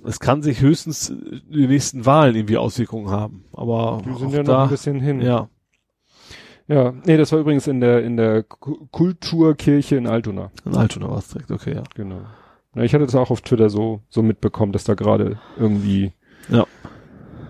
es 0.05 0.19
kann 0.19 0.41
sich 0.41 0.59
höchstens 0.61 1.07
den 1.07 1.69
nächsten 1.69 2.05
Wahlen 2.05 2.35
irgendwie 2.35 2.57
Auswirkungen 2.57 3.09
haben. 3.09 3.45
Aber 3.53 4.01
Die 4.05 4.13
sind 4.19 4.31
ja 4.33 4.39
noch 4.39 4.45
da, 4.45 4.63
ein 4.63 4.69
bisschen 4.69 4.99
hin. 4.99 5.21
ja. 5.21 5.49
Ja, 6.67 6.93
nee, 7.05 7.17
das 7.17 7.31
war 7.33 7.39
übrigens 7.39 7.67
in 7.67 7.81
der 7.81 8.03
in 8.05 8.15
der 8.15 8.43
Ku- 8.43 8.87
Kulturkirche 8.89 9.97
in 9.97 10.07
Altona. 10.07 10.49
In 10.65 10.75
Altona 10.77 11.09
war 11.09 11.17
es 11.17 11.27
direkt, 11.27 11.51
okay, 11.51 11.75
ja. 11.75 11.83
Genau. 11.93 12.21
Na, 12.73 12.83
ich 12.83 12.93
hatte 12.93 13.05
das 13.05 13.15
auch 13.15 13.31
auf 13.31 13.41
Twitter 13.41 13.69
so 13.69 14.01
so 14.07 14.23
mitbekommen, 14.23 14.71
dass 14.71 14.85
da 14.85 14.93
gerade 14.93 15.39
irgendwie 15.57 16.13
Ja. 16.49 16.65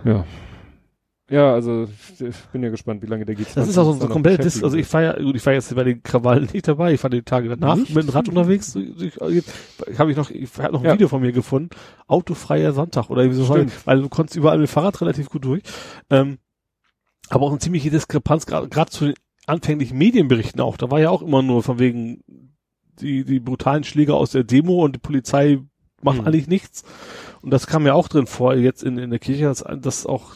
ja 0.03 0.25
Ja, 1.29 1.53
also 1.53 1.87
ich 2.19 2.35
bin 2.51 2.63
ja 2.63 2.69
gespannt, 2.69 3.01
wie 3.01 3.05
lange 3.07 3.23
der 3.25 3.35
geht. 3.35 3.47
Das 3.55 3.67
ist 3.69 3.77
auch 3.77 3.93
so, 3.93 4.07
komplett, 4.09 4.43
Dis 4.43 4.61
also 4.61 4.75
ich 4.75 4.85
fahre 4.85 5.03
ja, 5.05 5.23
gut, 5.23 5.35
ich 5.37 5.41
fahre 5.41 5.55
jetzt 5.55 5.73
bei 5.73 5.85
den 5.85 6.03
Krawallen 6.03 6.49
nicht 6.51 6.67
dabei, 6.67 6.93
ich 6.93 6.99
fahre 6.99 7.15
die 7.15 7.21
Tage 7.23 7.47
danach 7.47 7.77
Nicht? 7.77 7.95
mit 7.95 8.03
dem 8.03 8.09
Rad 8.09 8.27
unterwegs. 8.27 8.75
Ich, 8.75 9.15
ich, 9.21 9.99
habe 9.99 10.11
ich 10.11 10.17
noch, 10.17 10.29
ich 10.31 10.49
habe 10.59 10.73
noch 10.73 10.81
ein 10.81 10.85
Ja. 10.85 10.93
Video 10.93 11.07
von 11.07 11.21
mir 11.21 11.31
gefunden, 11.31 11.69
autofreier 12.07 12.73
Sonntag 12.73 13.09
oder 13.09 13.23
wie 13.29 13.33
so 13.33 13.45
Stimmt. 13.45 13.71
weil 13.87 14.01
du 14.01 14.09
konntest 14.09 14.35
überall 14.35 14.57
mit 14.57 14.67
dem 14.67 14.71
Fahrrad 14.71 14.99
relativ 14.99 15.29
gut 15.29 15.45
durch. 15.45 15.63
Ähm, 16.09 16.39
aber 17.29 17.45
auch 17.45 17.51
eine 17.51 17.59
ziemliche 17.59 17.89
Diskrepanz, 17.89 18.45
gerade 18.45 18.67
gerade 18.67 18.91
zu 18.91 19.05
den 19.05 19.15
anfänglichen 19.47 19.97
Medienberichten 19.97 20.59
auch. 20.59 20.75
Da 20.75 20.91
war 20.91 20.99
ja 20.99 21.09
auch 21.09 21.21
immer 21.21 21.41
nur 21.41 21.63
von 21.63 21.79
wegen 21.79 22.21
die, 22.99 23.23
die 23.23 23.39
brutalen 23.39 23.85
Schläge 23.85 24.13
aus 24.13 24.31
der 24.31 24.43
Demo 24.43 24.83
und 24.83 24.95
die 24.95 24.99
Polizei 24.99 25.59
macht 26.01 26.19
Hm. 26.19 26.27
eigentlich 26.27 26.47
nichts. 26.47 26.83
Und 27.41 27.51
das 27.51 27.65
kam 27.65 27.85
ja 27.85 27.93
auch 27.93 28.09
drin 28.09 28.27
vor, 28.27 28.55
jetzt 28.55 28.83
in, 28.83 28.97
in 28.97 29.09
der 29.09 29.19
Kirche, 29.19 29.45
dass, 29.45 29.63
dass 29.79 30.05
auch 30.05 30.35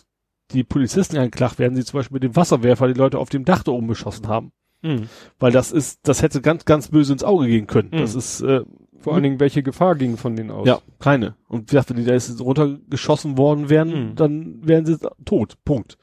die 0.54 0.64
Polizisten 0.64 1.18
angeklagt 1.18 1.60
werden, 1.60 1.76
die 1.76 1.84
zum 1.84 2.00
Beispiel 2.00 2.16
mit 2.16 2.24
dem 2.24 2.36
Wasserwerfer 2.36 2.88
die 2.88 2.94
Leute 3.00 3.20
auf 3.20 3.30
dem 3.30 3.46
Dach 3.46 3.64
da 3.64 3.72
oben 3.72 3.88
beschossen 3.88 4.28
haben. 4.28 4.52
Mhm. 4.82 5.10
Weil 5.40 5.52
das 5.52 5.72
ist, 5.72 6.00
das 6.08 6.22
hätte 6.22 6.42
ganz, 6.42 6.66
ganz 6.66 6.90
böse 6.90 7.14
ins 7.14 7.24
Auge 7.24 7.48
gehen 7.48 7.68
können. 7.68 7.90
Mhm. 7.92 7.98
Das 7.98 8.16
ist, 8.16 8.42
äh, 8.42 8.62
Vor 9.00 9.14
allen 9.14 9.24
Dingen, 9.24 9.40
welche 9.40 9.64
Gefahr 9.64 9.96
ging 9.96 10.18
von 10.18 10.36
denen 10.36 10.52
aus? 10.52 10.68
ja, 10.68 10.80
keine. 11.00 11.36
Und 11.48 11.62
wie 11.72 11.76
gesagt, 11.76 11.90
wenn 11.90 11.98
die 11.98 12.06
da 12.06 12.14
jetzt 12.14 12.40
runtergeschossen 12.40 13.38
worden 13.38 13.70
wären, 13.70 14.10
Mhm. 14.12 14.16
dann 14.16 14.60
wären 14.68 14.86
sie 14.86 14.98
tot. 15.26 15.56
Punkt. 15.66 15.98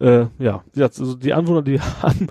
Äh, 0.00 0.26
ja, 0.38 0.64
wie 0.72 0.80
gesagt, 0.80 0.98
also 0.98 1.14
die 1.14 1.32
Anwohner, 1.32 1.62
die 1.62 1.80
haben, 2.02 2.28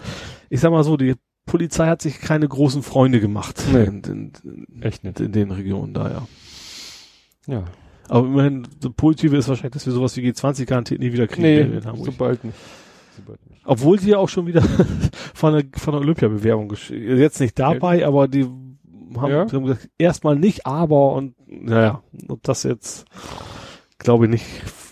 ich 0.49 0.59
sag 0.59 0.71
mal 0.71 0.83
so, 0.83 0.97
die 0.97 1.15
Polizei 1.45 1.87
hat 1.87 2.01
sich 2.01 2.19
keine 2.19 2.47
großen 2.47 2.83
Freunde 2.83 3.19
gemacht. 3.19 3.63
Nee. 3.71 3.83
In, 3.85 4.01
in, 4.03 4.33
in, 4.43 4.81
Echt 4.81 5.03
nicht. 5.03 5.19
in 5.19 5.31
den 5.31 5.51
Regionen 5.51 5.93
da, 5.93 6.09
ja. 6.09 6.27
Ja. 7.47 7.63
Aber 8.11 8.27
immerhin, 8.27 8.67
das 8.81 8.91
Positive 8.93 9.37
ist 9.37 9.47
wahrscheinlich, 9.47 9.71
dass 9.73 9.85
wir 9.85 9.93
sowas 9.93 10.17
wie 10.17 10.29
G20-Garantie 10.29 10.97
nie 10.97 11.13
wieder 11.13 11.27
kriegen 11.27 11.43
Nee, 11.43 11.61
in 11.61 11.85
Hamburg. 11.85 12.07
sobald 12.07 12.43
nicht. 12.43 12.57
Sobald 13.15 13.49
nicht. 13.49 13.61
Obwohl 13.65 13.97
die 13.97 14.09
ja 14.09 14.17
auch 14.17 14.27
schon 14.27 14.47
wieder 14.47 14.61
von 15.33 15.53
der, 15.53 15.63
von 15.77 15.93
der 15.93 16.01
Olympiabewerbung 16.01 16.73
jetzt 16.89 17.39
nicht 17.39 17.57
dabei, 17.57 18.05
aber 18.05 18.27
die 18.27 18.43
haben, 19.15 19.31
Ja. 19.31 19.49
haben 19.51 19.63
gesagt, 19.65 19.89
erstmal 19.97 20.35
nicht, 20.35 20.65
aber 20.65 21.13
und 21.13 21.35
naja, 21.47 22.03
und 22.27 22.47
das 22.49 22.63
jetzt 22.63 23.05
glaube 23.97 24.25
ich 24.25 24.31
nicht. 24.31 24.45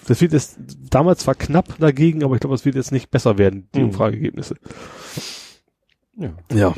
Das 0.07 0.21
wird 0.21 0.31
jetzt 0.31 0.57
damals 0.89 1.19
zwar 1.19 1.35
knapp 1.35 1.77
dagegen, 1.77 2.23
aber 2.23 2.35
ich 2.35 2.39
glaube, 2.41 2.55
es 2.55 2.63
wird 2.63 2.75
jetzt 2.75 2.91
nicht 2.93 3.11
besser 3.11 3.37
werden, 3.37 3.67
die 3.75 3.79
Mhm. 3.79 3.85
Umfrageergebnisse. 3.87 4.55
Ja. 6.15 6.29
Ja. 6.53 6.73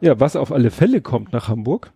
ja, 0.00 0.18
was 0.20 0.36
auf 0.36 0.52
alle 0.52 0.70
Fälle 0.70 1.00
kommt 1.02 1.32
nach 1.34 1.48
Hamburg. 1.48 1.92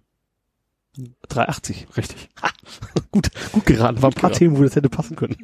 380, 1.28 1.86
richtig. 1.97 2.28
Ha, 2.42 2.49
gut, 3.10 3.31
gut 3.52 3.66
geraten. 3.66 4.02
War 4.02 4.10
ein 4.10 4.15
paar 4.15 4.31
geraten. 4.31 4.34
Themen, 4.39 4.58
wo 4.58 4.62
das 4.62 4.76
hätte 4.76 4.89
passen 4.89 5.16
können. 5.16 5.36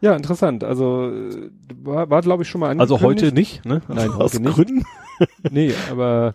Ja, 0.00 0.14
interessant. 0.16 0.64
Also 0.64 1.10
äh, 1.10 1.50
war, 1.82 2.10
war 2.10 2.22
glaube 2.22 2.42
ich 2.42 2.48
schon 2.48 2.60
mal 2.60 2.78
Also 2.78 2.96
angekündigt. 2.96 3.24
heute 3.26 3.34
nicht, 3.34 3.64
ne? 3.64 3.82
Nein, 3.88 4.10
Aus 4.10 4.34
heute 4.34 4.42
nicht. 4.42 4.54
Gründen. 4.54 4.84
Nee, 5.50 5.72
aber 5.92 6.34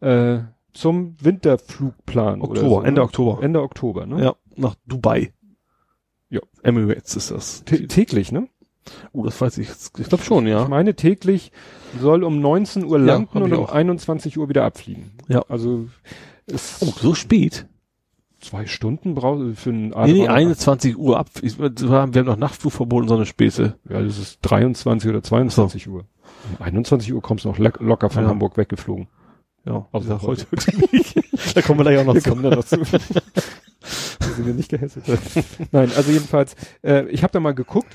äh, 0.00 0.38
zum 0.72 1.16
Winterflugplan. 1.20 2.42
Oktober, 2.42 2.60
so, 2.60 2.80
Ende 2.82 3.00
ne? 3.00 3.04
Oktober. 3.04 3.42
Ende 3.42 3.60
Oktober, 3.62 4.06
ne? 4.06 4.22
Ja, 4.22 4.34
nach 4.56 4.76
Dubai. 4.86 5.32
Ja. 6.28 6.38
Emirates 6.62 7.16
ist 7.16 7.32
das. 7.32 7.66
Tä- 7.66 7.88
täglich, 7.88 8.30
ne? 8.30 8.46
Oh, 9.12 9.24
das 9.24 9.40
weiß 9.40 9.58
ich. 9.58 9.68
Ich 9.98 10.08
glaube 10.08 10.22
schon, 10.22 10.46
ja. 10.46 10.62
Ich 10.62 10.68
meine, 10.68 10.94
täglich 10.94 11.50
soll 12.00 12.22
um 12.22 12.40
19 12.40 12.84
Uhr 12.84 12.98
Ja, 13.00 13.04
landen 13.04 13.28
hab 13.34 13.42
und 13.42 13.52
um 13.52 13.64
auch. 13.64 13.72
21 13.72 14.38
Uhr 14.38 14.48
wieder 14.48 14.64
abfliegen. 14.64 15.10
Ja. 15.28 15.44
Also 15.48 15.88
Oh, 16.80 16.92
so 17.00 17.14
spät? 17.14 17.66
zwei 18.40 18.64
Stunden 18.66 19.14
braucht 19.14 19.58
für 19.58 19.68
einen 19.70 19.88
Nee, 19.90 20.12
nee, 20.12 20.28
A380. 20.28 20.32
21 20.32 20.96
Uhr 20.96 21.18
ab. 21.18 21.28
Ich, 21.42 21.58
wir 21.58 21.70
haben 21.90 22.14
wir 22.14 22.22
noch 22.24 22.36
Nachtflugverbot 22.38 23.02
und 23.02 23.08
so 23.08 23.14
eine 23.16 23.26
Späße. 23.26 23.76
Ja, 23.88 24.00
das 24.02 24.18
ist 24.18 24.38
23 24.42 25.10
oder 25.10 25.22
22 25.22 25.88
Uhr. 25.88 26.06
Um 26.58 26.64
21 26.64 27.12
Uhr 27.12 27.20
kommst 27.20 27.44
du 27.44 27.50
noch 27.50 27.58
locker 27.58 28.08
von 28.08 28.22
Ja. 28.24 28.30
Hamburg 28.30 28.56
weggeflogen. 28.56 29.08
Ja, 29.66 29.86
Also 29.92 30.14
also 30.14 30.26
heute. 30.26 30.46
da 31.54 31.60
kommen 31.60 31.80
wir 31.80 31.84
gleich 31.84 31.98
auch 31.98 32.04
noch 32.06 32.14
Wir 32.14 32.22
zu. 32.22 32.34
da 32.34 32.50
noch 32.56 32.64
zu. 32.64 32.78
Da 34.20 34.26
sind 34.36 34.46
wir 34.46 34.54
nicht 34.54 34.68
gehässelt. 34.70 35.04
Nein, 35.72 35.90
also 35.96 36.10
jedenfalls, 36.12 36.54
äh, 36.82 37.06
ich 37.08 37.22
habe 37.22 37.32
da 37.32 37.40
mal 37.40 37.54
geguckt, 37.54 37.88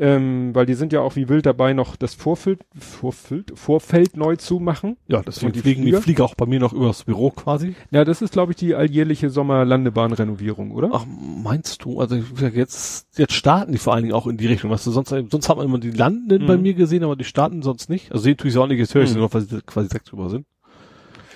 ähm, 0.00 0.54
weil 0.54 0.66
die 0.66 0.74
sind 0.74 0.92
ja 0.92 1.00
auch 1.02 1.14
wie 1.14 1.28
wild 1.28 1.44
dabei, 1.46 1.72
noch 1.74 1.94
das 1.94 2.14
Vorfeld, 2.14 2.62
Vorfeld, 2.76 3.52
Vorfeld 3.54 4.16
neu 4.16 4.34
zu 4.36 4.58
machen. 4.58 4.96
Ja, 5.08 5.22
deswegen 5.22 5.52
die 5.52 5.60
fliegen 5.60 5.82
die 5.82 5.88
Flieger? 5.90 6.02
Flieger 6.02 6.24
auch 6.24 6.34
bei 6.34 6.46
mir 6.46 6.58
noch 6.58 6.72
übers 6.72 7.04
Büro 7.04 7.30
quasi. 7.30 7.74
Ja, 7.90 8.04
das 8.04 8.22
ist, 8.22 8.32
glaube 8.32 8.52
ich, 8.52 8.56
die 8.56 8.74
alljährliche 8.74 9.30
Sommerlandebahnrenovierung, 9.30 10.70
oder? 10.72 10.88
Ach, 10.92 11.04
meinst 11.06 11.84
du? 11.84 12.00
Also 12.00 12.16
jetzt, 12.54 13.18
jetzt 13.18 13.32
starten 13.34 13.72
die 13.72 13.78
vor 13.78 13.92
allen 13.94 14.02
Dingen 14.04 14.14
auch 14.14 14.26
in 14.26 14.36
die 14.38 14.46
Richtung. 14.46 14.70
Weißt 14.70 14.86
du, 14.86 14.90
sonst, 14.90 15.10
sonst 15.10 15.48
hat 15.48 15.56
man 15.56 15.66
immer 15.66 15.78
die 15.78 15.90
Landen 15.90 16.42
Mhm. 16.42 16.46
bei 16.46 16.56
mir 16.56 16.74
gesehen, 16.74 17.04
aber 17.04 17.16
die 17.16 17.24
starten 17.24 17.62
sonst 17.62 17.90
nicht. 17.90 18.10
Also 18.12 18.24
sehen 18.24 18.36
tue 18.36 18.48
ich 18.48 18.54
sie 18.54 18.60
auch 18.60 18.66
nicht, 18.66 18.78
jetzt 18.78 18.94
höre 18.94 19.02
ich 19.02 19.08
sie 19.10 19.14
Mhm. 19.16 19.20
nur, 19.20 19.34
weil 19.34 19.42
sie 19.42 19.60
quasi 19.62 19.88
direkt 19.88 20.10
drüber 20.10 20.30
sind. 20.30 20.46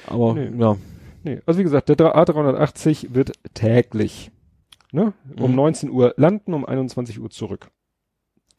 Aber 0.07 0.35
Nee. 0.35 0.51
ja. 0.59 0.77
Nee, 1.23 1.41
also 1.47 1.59
wie 1.59 1.65
gesagt, 1.65 1.89
der 1.89 1.97
A380 1.97 3.15
wird 3.15 3.33
täglich 3.55 4.31
ne, 4.93 5.13
um 5.41 5.51
Mhm. 5.51 5.57
19 5.57 5.91
Uhr 5.91 6.13
landen, 6.17 6.53
um 6.55 6.65
21 6.67 7.19
Uhr 7.21 7.31
zurück. 7.31 7.69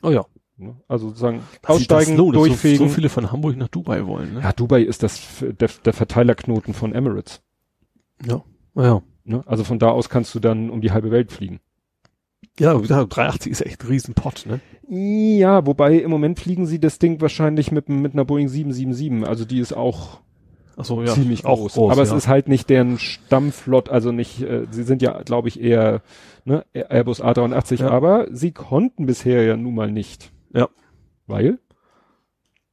Oh 0.02 0.12
ja. 0.12 0.26
Ne? 0.58 0.76
Also 0.88 1.10
sozusagen 1.10 1.42
Was 1.64 1.78
aussteigen, 1.78 2.16
so, 2.16 2.32
durchfegen. 2.32 2.88
so 2.88 2.94
viele 2.94 3.10
von 3.10 3.32
Hamburg 3.32 3.58
nach 3.58 3.68
Dubai 3.68 4.06
wollen, 4.06 4.36
ne? 4.36 4.42
ja, 4.42 4.54
Dubai 4.54 4.82
ist 4.84 5.04
das 5.04 5.22
der, 5.42 5.70
der 5.84 5.94
Verteilerknoten 5.94 6.74
von 6.74 6.94
Emirates. 6.94 7.42
Ja. 8.26 8.42
Ja. 8.76 9.02
Ne? 9.26 9.44
Also 9.46 9.64
von 9.64 9.80
da 9.80 9.90
aus 9.90 10.10
kannst 10.10 10.34
du 10.34 10.40
dann 10.40 10.70
um 10.70 10.80
die 10.80 10.92
halbe 10.92 11.12
Welt 11.12 11.32
fliegen. 11.32 11.60
Ja, 12.58 12.78
wie 12.78 12.84
gesagt, 12.84 13.16
380 13.16 13.52
ist 13.52 13.62
echt 13.62 13.84
ein 13.84 13.88
Riesenpott, 13.88 14.46
ne? 14.46 14.62
Ja, 14.88 15.66
wobei 15.66 15.96
im 15.98 16.12
Moment 16.12 16.40
fliegen 16.40 16.66
sie 16.68 16.80
das 16.80 17.00
Ding 17.00 17.20
wahrscheinlich 17.20 17.72
mit, 17.72 17.90
mit 17.90 18.14
einer 18.14 18.24
Boeing 18.24 18.48
777. 18.48 19.28
Also 19.28 19.44
die 19.44 19.60
ist 19.60 19.74
auch 19.74 20.20
Achso, 20.78 21.02
ja. 21.02 21.14
ziemlich 21.14 21.44
groß. 21.44 21.74
groß 21.74 21.92
Aber 21.92 22.04
ja. 22.04 22.08
es 22.08 22.12
ist 22.12 22.28
halt 22.28 22.48
nicht 22.48 22.70
deren 22.70 22.98
Stammflott, 23.00 23.90
also 23.90 24.12
nicht, 24.12 24.42
äh, 24.42 24.68
sie 24.70 24.84
sind 24.84 25.02
ja, 25.02 25.22
glaube 25.24 25.48
ich, 25.48 25.60
eher 25.60 26.02
ne, 26.46 26.66
Airbus 26.74 27.22
A380, 27.22 27.82
Ja. 27.82 27.90
aber 27.90 28.28
sie 28.32 28.52
konnten 28.52 29.06
bisher 29.06 29.44
ja 29.44 29.58
nun 29.58 29.76
mal 29.76 29.92
nicht. 29.92 30.32
Ja. 30.54 30.70
Weil? 31.28 31.60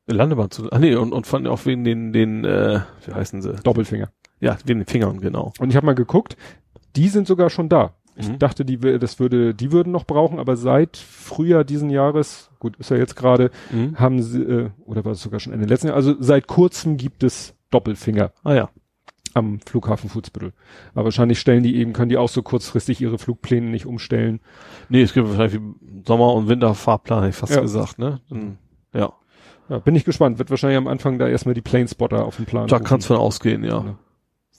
Landebahn 0.06 0.50
zu. 0.50 0.70
Ah 0.70 0.78
nee, 0.78 0.94
und, 0.94 1.12
und 1.12 1.26
von 1.26 1.46
auch 1.46 1.64
wegen 1.64 1.84
den, 1.84 2.12
den, 2.12 2.44
äh, 2.44 2.80
wie 3.06 3.12
heißen 3.12 3.40
sie? 3.42 3.54
Doppelfinger. 3.62 4.10
Ja, 4.40 4.58
wegen 4.64 4.80
den 4.80 4.86
Fingern, 4.86 5.20
genau. 5.20 5.52
Und 5.58 5.70
ich 5.70 5.76
habe 5.76 5.86
mal 5.86 5.94
geguckt, 5.94 6.36
die 6.96 7.08
sind 7.08 7.26
sogar 7.26 7.50
schon 7.50 7.68
da. 7.68 7.94
Ich 8.16 8.28
Mhm. 8.28 8.38
dachte, 8.38 8.64
die, 8.66 8.76
das 8.98 9.20
würde, 9.20 9.54
die 9.54 9.72
würden 9.72 9.90
noch 9.92 10.04
brauchen, 10.04 10.38
aber 10.38 10.56
seit 10.56 10.96
Frühjahr 10.98 11.64
diesen 11.64 11.88
Jahres, 11.88 12.50
gut, 12.58 12.76
ist 12.76 12.90
ja 12.90 12.96
jetzt 12.98 13.16
gerade, 13.16 13.50
Mhm. 13.70 13.98
haben 13.98 14.20
sie, 14.22 14.42
äh, 14.42 14.70
oder 14.84 15.04
war 15.04 15.12
es 15.12 15.22
sogar 15.22 15.40
schon 15.40 15.52
Ende 15.52 15.64
letzten 15.66 15.86
Jahr, 15.86 15.96
also 15.96 16.14
seit 16.20 16.46
kurzem 16.46 16.96
gibt 16.98 17.22
es 17.22 17.54
Doppelfinger 17.70 18.32
Ah 18.44 18.52
ja. 18.54 18.70
Am 19.34 19.60
Flughafen 19.60 20.10
Fußbüttel. 20.10 20.52
Aber 20.94 21.04
wahrscheinlich 21.04 21.38
stellen 21.40 21.62
die 21.62 21.76
eben, 21.76 21.92
können 21.92 22.08
die 22.08 22.16
auch 22.18 22.28
so 22.28 22.42
kurzfristig 22.42 23.00
ihre 23.00 23.18
Flugpläne 23.18 23.68
nicht 23.70 23.86
umstellen. 23.86 24.40
Nee, 24.88 25.02
es 25.02 25.12
gibt 25.12 25.28
wahrscheinlich 25.28 25.60
Sommer- 26.06 26.34
und 26.34 26.48
Winterfahrplan, 26.48 27.20
hätte 27.20 27.30
ich 27.30 27.36
fast 27.36 27.54
Ja. 27.54 27.60
gesagt, 27.60 27.98
ne? 27.98 28.20
Dann, 28.28 28.58
ja. 28.94 29.12
Ja, 29.68 29.78
bin 29.78 29.94
ich 29.94 30.04
gespannt. 30.04 30.38
Wird 30.38 30.50
wahrscheinlich 30.50 30.76
am 30.76 30.88
Anfang 30.88 31.18
da 31.18 31.28
erstmal 31.28 31.54
die 31.54 31.60
Planespotter 31.62 32.24
auf 32.24 32.36
dem 32.36 32.44
Plan. 32.46 32.66
Da 32.66 32.76
rufen. 32.76 32.86
kannst 32.86 33.08
du 33.08 33.14
von 33.14 33.22
ausgehen, 33.22 33.64
ja. 33.64 33.84
Ja. 33.84 33.94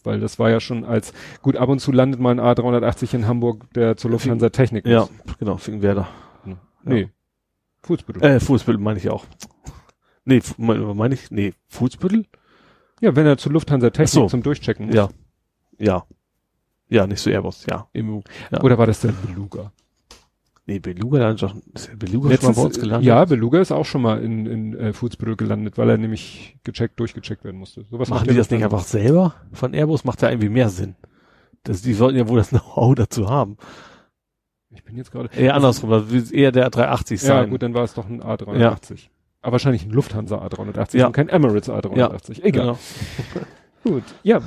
Weil 0.03 0.19
das 0.19 0.40
war 0.40 0.50
ja 0.50 0.60
schon 0.60 0.85
als, 0.85 1.14
gut, 1.42 1.56
ab 1.56 1.69
und 1.69 1.80
zu 1.80 1.92
landet 1.92 2.19
mal 2.19 2.32
ein 2.32 2.40
A380 2.40 3.14
in 3.16 3.27
Hamburg, 3.27 3.72
der 3.74 3.95
zur 3.95 4.11
Lufthansa 4.11 4.50
Technik 4.50 4.85
Ja, 4.88 5.08
muss. 5.26 5.38
genau, 5.38 5.58
wegen 5.66 5.82
Werder. 5.82 6.08
Nee. 6.84 7.10
Fußbüttel. 7.84 8.24
Äh, 8.24 8.40
Fußbüttel 8.40 8.82
meine 8.82 8.98
ich 9.00 9.10
auch. 9.10 9.26
Nee, 10.26 10.42
meine 10.58 10.93
mein 10.93 11.11
ich, 11.11 11.32
nee, 11.32 11.53
Fußbüttel? 11.69 12.26
Ja, 13.03 13.14
wenn 13.17 13.25
er 13.25 13.38
zur 13.38 13.51
Lufthansa 13.51 13.90
Technik 13.90 14.07
so. 14.09 14.27
zum 14.27 14.43
Durchchecken 14.43 14.85
muss. 14.85 14.95
Ja. 14.95 15.09
Ja. 15.77 16.06
Ja, 16.88 17.06
nicht 17.06 17.19
so 17.19 17.30
Airbus, 17.30 17.65
ja. 17.69 17.90
Ja. 17.93 18.61
Oder 18.61 18.77
war 18.77 18.88
das 18.88 19.01
der 19.01 19.11
Beluga? 19.11 19.73
Nee, 20.65 20.80
Beluga, 20.80 21.19
dann 21.19 21.35
doch, 21.35 21.53
ist 21.73 21.90
der 21.90 21.98
Beluga 21.98 22.33
schon 22.38 22.45
mal 22.45 22.56
bei 22.56 22.61
uns 22.61 22.80
gelandet? 22.80 23.06
ja, 23.06 23.25
Beluga 23.25 23.59
ist 23.59 23.73
auch 23.73 23.83
schon 23.83 24.01
mal 24.03 24.23
in, 24.23 24.45
in 24.45 24.80
äh, 24.80 24.93
Fußbüttel 24.93 25.35
gelandet, 25.35 25.77
weil 25.77 25.90
er 25.90 25.98
nämlich 25.98 26.56
gecheckt, 26.64 26.98
durchgecheckt 26.98 27.43
werden 27.43 27.57
musste. 27.57 27.83
Sowas 27.91 28.07
Machen 28.07 28.30
die 28.30 28.35
das 28.35 28.49
nicht 28.49 28.64
einfach 28.64 28.83
selber? 28.85 29.35
Von 29.51 29.73
Airbus 29.73 30.06
macht 30.06 30.22
ja 30.22 30.30
irgendwie 30.30 30.48
mehr 30.48 30.69
Sinn. 30.69 30.95
Das, 31.64 31.82
die 31.82 31.93
sollten 31.93 32.17
ja 32.17 32.30
wohl 32.30 32.38
das 32.38 32.49
Know-how 32.49 32.95
dazu 32.95 33.30
haben. 33.30 33.57
Ich 34.69 34.85
bin 34.85 34.95
jetzt 34.95 35.11
gerade. 35.11 35.30
Eher 35.35 35.56
andersrum, 35.56 35.90
das 35.90 36.09
wird 36.09 36.32
eher 36.32 36.53
der 36.53 36.69
380 36.69 37.22
Ja, 37.22 37.27
sein. 37.27 37.49
gut, 37.49 37.64
dann 37.64 37.73
war 37.73 37.83
es 37.83 37.93
doch 37.93 38.07
ein 38.07 38.23
A380. 38.23 39.09
Aber 39.43 39.51
wahrscheinlich 39.53 39.85
ein 39.85 39.91
Lufthansa 39.91 40.38
A380 40.43 40.97
Ja. 40.97 41.05
und 41.07 41.13
kein 41.13 41.30
Emirates 41.30 41.69
A380. 41.69 42.43
Egal. 42.43 42.65
Genau. 42.65 42.80
Gut. 43.83 44.03
Ja, 44.23 44.41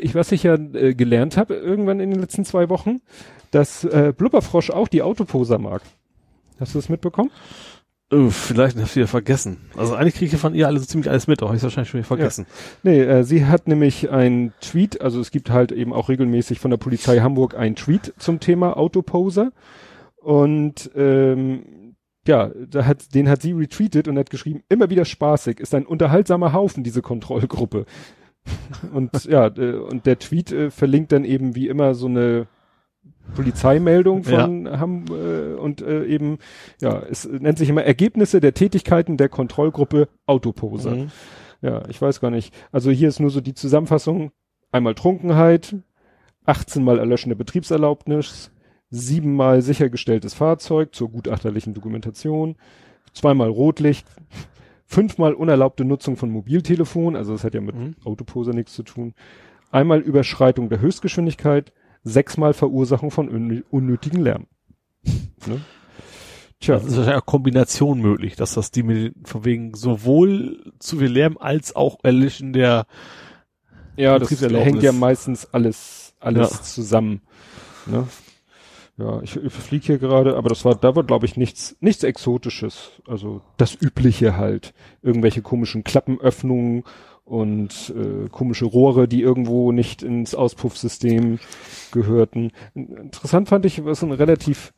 ich, 0.00 0.14
was 0.14 0.30
ich 0.32 0.42
ja 0.44 0.54
äh, 0.54 0.94
gelernt 0.94 1.36
habe 1.36 1.54
irgendwann 1.54 1.98
in 1.98 2.10
den 2.10 2.20
letzten 2.20 2.44
zwei 2.44 2.68
Wochen, 2.68 3.00
dass 3.50 3.84
äh, 3.84 4.12
Blubberfrosch 4.16 4.70
auch 4.70 4.86
die 4.88 5.02
Autoposer 5.02 5.58
mag. 5.58 5.82
Hast 6.60 6.74
du 6.74 6.78
das 6.78 6.88
mitbekommen? 6.90 7.30
Oh, 8.12 8.28
vielleicht 8.28 8.76
hast 8.76 8.92
du 8.94 8.96
wieder 8.96 9.08
vergessen. 9.08 9.56
Also 9.74 9.94
eigentlich 9.94 10.16
kriege 10.16 10.34
ich 10.36 10.40
von 10.40 10.54
ihr 10.54 10.66
alles 10.66 10.86
ziemlich 10.86 11.08
alles 11.08 11.26
mit, 11.26 11.42
aber 11.42 11.54
ich 11.54 11.62
wahrscheinlich 11.62 11.88
schon 11.88 12.00
wieder 12.00 12.06
vergessen. 12.08 12.44
Nee, 12.82 13.00
äh, 13.00 13.24
sie 13.24 13.46
hat 13.46 13.66
nämlich 13.66 14.10
ein 14.10 14.52
Tweet, 14.60 15.00
also 15.00 15.18
es 15.18 15.30
gibt 15.30 15.48
halt 15.48 15.72
eben 15.72 15.94
auch 15.94 16.10
regelmäßig 16.10 16.60
von 16.60 16.70
der 16.70 16.76
Polizei 16.76 17.20
Hamburg 17.20 17.56
ein 17.56 17.74
Tweet 17.74 18.12
zum 18.18 18.38
Thema 18.38 18.76
Autoposer. 18.76 19.52
Und 20.16 20.90
ähm, 20.94 21.64
ja, 22.26 22.50
da 22.70 22.84
hat, 22.84 23.14
den 23.14 23.28
hat 23.28 23.42
sie 23.42 23.52
retweetet 23.52 24.08
und 24.08 24.18
hat 24.18 24.30
geschrieben, 24.30 24.62
immer 24.68 24.90
wieder 24.90 25.04
spaßig, 25.04 25.60
ist 25.60 25.74
ein 25.74 25.86
unterhaltsamer 25.86 26.52
Haufen, 26.52 26.84
diese 26.84 27.02
Kontrollgruppe. 27.02 27.86
und 28.92 29.24
ja, 29.24 29.46
äh, 29.46 29.74
und 29.74 30.06
der 30.06 30.18
Tweet 30.18 30.52
äh, 30.52 30.70
verlinkt 30.70 31.12
dann 31.12 31.24
eben 31.24 31.54
wie 31.54 31.68
immer 31.68 31.94
so 31.94 32.06
eine 32.06 32.46
Polizeimeldung 33.34 34.24
von 34.24 34.66
ja. 34.66 34.78
Ham 34.78 35.04
äh, 35.10 35.54
und 35.54 35.80
äh, 35.80 36.04
eben, 36.06 36.38
ja, 36.80 37.02
es 37.02 37.28
nennt 37.28 37.58
sich 37.58 37.68
immer 37.68 37.84
Ergebnisse 37.84 38.40
der 38.40 38.54
Tätigkeiten 38.54 39.16
der 39.16 39.28
Kontrollgruppe 39.28 40.08
Autoposer. 40.26 40.96
Mhm. 40.96 41.10
Ja, 41.62 41.82
ich 41.88 42.02
weiß 42.02 42.20
gar 42.20 42.30
nicht. 42.30 42.52
Also 42.72 42.90
hier 42.90 43.08
ist 43.08 43.20
nur 43.20 43.30
so 43.30 43.40
die 43.40 43.54
Zusammenfassung. 43.54 44.32
Einmal 44.72 44.94
Trunkenheit, 44.94 45.76
18 46.44 46.82
mal 46.82 46.98
erlöschende 46.98 47.36
Betriebserlaubnis, 47.36 48.50
siebenmal 48.92 49.62
sichergestelltes 49.62 50.34
Fahrzeug 50.34 50.94
zur 50.94 51.10
gutachterlichen 51.10 51.72
Dokumentation, 51.72 52.56
zweimal 53.14 53.48
Rotlicht, 53.48 54.06
fünfmal 54.84 55.32
unerlaubte 55.32 55.84
Nutzung 55.84 56.16
von 56.16 56.30
Mobiltelefon, 56.30 57.16
also 57.16 57.32
das 57.32 57.42
hat 57.42 57.54
ja 57.54 57.62
mit 57.62 57.74
mhm. 57.74 57.96
Autoposer 58.04 58.52
nichts 58.52 58.74
zu 58.74 58.82
tun, 58.82 59.14
einmal 59.70 60.00
Überschreitung 60.00 60.68
der 60.68 60.80
Höchstgeschwindigkeit, 60.80 61.72
sechsmal 62.04 62.52
Verursachung 62.52 63.10
von 63.10 63.62
unnötigen 63.70 64.20
Lärm. 64.20 64.46
ne? 65.04 65.60
Tja. 66.60 66.74
Das 66.74 66.84
ist 66.84 66.96
wahrscheinlich 66.96 67.22
auch 67.22 67.26
Kombination 67.26 68.00
möglich, 68.00 68.36
dass 68.36 68.54
das 68.54 68.70
die 68.70 68.82
mit, 68.82 69.14
von 69.24 69.44
wegen 69.46 69.74
sowohl 69.74 70.72
zu 70.78 70.98
viel 70.98 71.08
Lärm 71.10 71.38
als 71.38 71.74
auch 71.74 71.98
Erlischen 72.02 72.52
der 72.52 72.86
Ja, 73.96 74.18
das 74.18 74.30
hängt 74.30 74.82
ja 74.82 74.92
meistens 74.92 75.46
alles, 75.46 76.14
alles 76.20 76.50
ja. 76.50 76.62
zusammen. 76.62 77.22
Ne? 77.86 78.06
Ja, 78.98 79.22
ich, 79.22 79.36
ich 79.36 79.52
fliege 79.52 79.86
hier 79.86 79.98
gerade, 79.98 80.36
aber 80.36 80.50
das 80.50 80.64
war, 80.64 80.74
da 80.74 80.94
war 80.94 81.02
glaube 81.02 81.24
ich 81.24 81.36
nichts, 81.36 81.76
nichts 81.80 82.04
Exotisches. 82.04 82.90
Also 83.06 83.40
das 83.56 83.74
Übliche 83.80 84.36
halt. 84.36 84.74
Irgendwelche 85.02 85.42
komischen 85.42 85.82
Klappenöffnungen 85.82 86.84
und 87.24 87.94
äh, 87.96 88.28
komische 88.28 88.66
Rohre, 88.66 89.08
die 89.08 89.22
irgendwo 89.22 89.72
nicht 89.72 90.02
ins 90.02 90.34
Auspuffsystem 90.34 91.38
gehörten. 91.90 92.52
Interessant 92.74 93.48
fand 93.48 93.64
ich, 93.64 93.84
was 93.84 94.02
ein 94.02 94.12
relativ, 94.12 94.74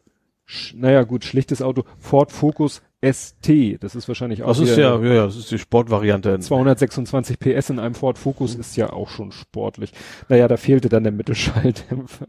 naja 0.75 1.03
gut, 1.03 1.25
schlichtes 1.25 1.63
Auto, 1.63 1.85
Ford 1.99 2.31
Focus 2.31 2.83
ST. 3.03 3.83
Das 3.83 3.95
ist 3.95 4.07
wahrscheinlich 4.07 4.43
auch. 4.43 4.49
Das 4.49 4.61
ist 4.61 4.77
ja, 4.77 4.97
ja, 4.99 5.13
ja, 5.13 5.25
das 5.27 5.37
ist 5.37 5.51
die 5.51 5.59
Sportvariante. 5.59 6.39
226 6.39 7.39
PS 7.39 7.71
in 7.71 7.79
einem 7.79 7.95
Ford 7.95 8.19
Focus 8.19 8.55
ist 8.55 8.77
ja 8.77 8.93
auch 8.93 9.09
schon 9.09 9.33
sportlich. 9.33 9.93
Naja, 10.29 10.47
da 10.47 10.57
fehlte 10.57 10.89
dann 10.89 11.03
der 11.03 11.13
Mittelschalldämpfer. 11.13 12.27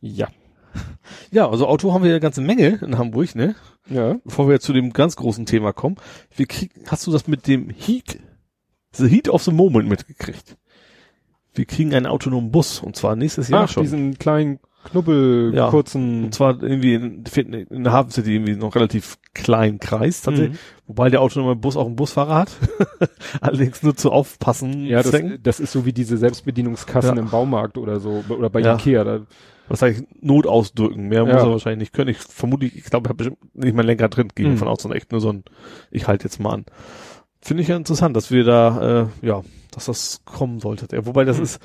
Ja. 0.00 0.28
Ja, 1.30 1.48
also 1.48 1.66
Auto 1.66 1.92
haben 1.92 2.02
wir 2.02 2.10
ja 2.10 2.16
eine 2.16 2.20
ganze 2.20 2.42
Menge 2.42 2.78
in 2.82 2.98
Hamburg, 2.98 3.34
ne? 3.34 3.54
Ja. 3.88 4.16
Bevor 4.24 4.48
wir 4.48 4.60
zu 4.60 4.72
dem 4.72 4.92
ganz 4.92 5.16
großen 5.16 5.46
Thema 5.46 5.72
kommen. 5.72 5.96
Wie 6.36 6.46
krieg, 6.46 6.70
hast 6.86 7.06
du 7.06 7.10
das 7.10 7.26
mit 7.26 7.46
dem 7.46 7.70
Heat, 7.70 8.18
the 8.92 9.08
Heat 9.08 9.28
of 9.28 9.42
the 9.42 9.50
Moment 9.50 9.88
mitgekriegt? 9.88 10.56
Wir 11.54 11.64
kriegen 11.64 11.94
einen 11.94 12.06
autonomen 12.06 12.50
Bus 12.50 12.80
und 12.80 12.96
zwar 12.96 13.16
nächstes 13.16 13.48
Jahr 13.48 13.64
Ach, 13.64 13.68
schon. 13.68 13.82
diesen 13.82 14.18
kleinen 14.18 14.58
Knubbel, 14.84 15.52
ja, 15.54 15.70
kurzen. 15.70 16.24
Und 16.24 16.34
zwar 16.34 16.62
irgendwie 16.62 16.94
in, 16.94 17.24
in 17.70 17.84
der 17.84 17.92
Hafen 17.92 18.10
City 18.10 18.34
irgendwie 18.34 18.56
noch 18.56 18.74
relativ 18.74 19.18
kleinen 19.32 19.78
Kreis 19.78 20.22
tatsächlich, 20.22 20.58
mhm. 20.58 20.88
wobei 20.88 21.08
der 21.08 21.20
autonome 21.20 21.56
Bus 21.56 21.76
auch 21.76 21.86
einen 21.86 21.96
Busfahrer 21.96 22.34
hat. 22.34 22.52
Allerdings 23.40 23.82
nur 23.82 23.96
zu 23.96 24.10
aufpassen. 24.10 24.86
Ja, 24.86 25.02
das, 25.02 25.14
das, 25.42 25.60
ist 25.60 25.72
so 25.72 25.86
wie 25.86 25.92
diese 25.92 26.16
Selbstbedienungskassen 26.16 27.16
ja. 27.16 27.22
im 27.22 27.30
Baumarkt 27.30 27.78
oder 27.78 28.00
so 28.00 28.24
oder 28.28 28.50
bei 28.50 28.60
ja. 28.60 28.74
Ikea. 28.74 29.04
Da 29.04 29.20
was 29.68 29.80
sag 29.80 29.92
ich, 29.92 30.04
Not 30.20 30.46
ausdrücken. 30.46 31.08
Mehr 31.08 31.24
ja. 31.24 31.32
muss 31.32 31.42
er 31.42 31.50
wahrscheinlich 31.50 31.80
nicht 31.80 31.92
können. 31.92 32.10
Ich 32.10 32.18
vermute, 32.18 32.66
ich 32.66 32.84
glaube, 32.84 33.06
ich 33.06 33.08
habe 33.08 33.14
bestimmt 33.14 33.54
nicht 33.54 33.74
mein 33.74 33.86
Lenker 33.86 34.08
drin, 34.08 34.28
gehe 34.34 34.48
mhm. 34.48 34.58
von 34.58 34.74
sondern 34.78 34.98
echt 34.98 35.12
nur 35.12 35.20
so 35.20 35.30
ein, 35.30 35.44
ich 35.90 36.06
halte 36.06 36.24
jetzt 36.24 36.40
mal 36.40 36.52
an. 36.52 36.64
Finde 37.40 37.62
ich 37.62 37.68
ja 37.68 37.76
interessant, 37.76 38.16
dass 38.16 38.30
wir 38.30 38.44
da, 38.44 39.10
äh, 39.22 39.26
ja, 39.26 39.42
dass 39.72 39.86
das 39.86 40.22
kommen 40.24 40.60
sollte. 40.60 40.86
Ja, 40.94 41.06
wobei 41.06 41.24
das 41.24 41.38
mhm. 41.38 41.44
ist, 41.44 41.60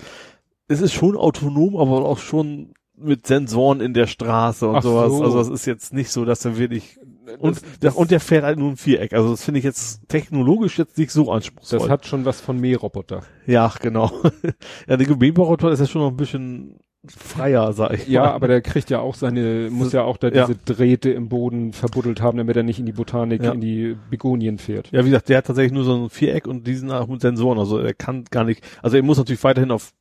es 0.67 0.81
ist 0.81 0.93
schon 0.93 1.15
autonom, 1.15 1.77
aber 1.77 2.05
auch 2.05 2.17
schon 2.17 2.73
mit 2.97 3.27
Sensoren 3.27 3.79
in 3.79 3.93
der 3.93 4.07
Straße 4.07 4.67
und 4.67 4.77
Ach 4.77 4.83
sowas. 4.83 5.11
So. 5.11 5.23
Also 5.23 5.39
es 5.39 5.49
ist 5.49 5.65
jetzt 5.65 5.93
nicht 5.93 6.09
so, 6.09 6.25
dass 6.25 6.43
er 6.45 6.57
wirklich 6.57 6.97
und, 7.39 7.61
das, 7.81 7.95
und 7.95 8.09
der 8.11 8.19
fährt 8.19 8.43
halt 8.43 8.57
nur 8.57 8.69
ein 8.71 8.77
Viereck. 8.77 9.13
Also 9.13 9.31
das 9.31 9.43
finde 9.43 9.59
ich 9.59 9.65
jetzt 9.65 10.07
technologisch 10.07 10.77
jetzt 10.77 10.97
nicht 10.97 11.11
so 11.11 11.31
anspruchsvoll. 11.31 11.79
Das 11.79 11.89
hat 11.89 12.05
schon 12.05 12.25
was 12.25 12.41
von 12.41 12.59
Mähroboter. 12.59 13.23
Ja, 13.45 13.71
genau. 13.81 14.11
ja, 14.87 14.97
der 14.97 15.15
Mähroboter 15.15 15.69
ist 15.71 15.79
ja 15.79 15.85
schon 15.85 16.01
noch 16.01 16.09
ein 16.09 16.17
bisschen 16.17 16.79
freier, 17.05 17.73
sag 17.73 17.93
ich. 17.93 18.07
Ja, 18.07 18.23
mal. 18.23 18.31
aber 18.31 18.47
der 18.47 18.61
kriegt 18.61 18.89
ja 18.89 18.99
auch 18.99 19.15
seine, 19.15 19.69
muss 19.71 19.93
ja 19.93 20.03
auch 20.03 20.17
da 20.17 20.29
diese 20.29 20.53
ja. 20.53 20.57
Drähte 20.65 21.09
im 21.11 21.29
Boden 21.29 21.73
verbuddelt 21.73 22.21
haben, 22.21 22.37
damit 22.37 22.55
er 22.57 22.63
nicht 22.63 22.79
in 22.79 22.85
die 22.85 22.91
Botanik, 22.91 23.43
ja. 23.43 23.51
in 23.51 23.61
die 23.61 23.95
Begonien 24.09 24.57
fährt. 24.57 24.91
Ja, 24.91 25.05
wie 25.05 25.09
gesagt, 25.09 25.29
der 25.29 25.37
hat 25.37 25.45
tatsächlich 25.45 25.73
nur 25.73 25.83
so 25.83 25.95
ein 25.95 26.09
Viereck 26.09 26.47
und 26.47 26.67
diesen 26.67 26.91
auch 26.91 27.07
mit 27.07 27.21
Sensoren. 27.21 27.59
Also 27.59 27.79
er 27.79 27.93
kann 27.93 28.25
gar 28.25 28.43
nicht, 28.43 28.63
also 28.81 28.97
er 28.97 29.03
muss 29.03 29.17
natürlich 29.17 29.43
weiterhin 29.43 29.71
auf 29.71 29.93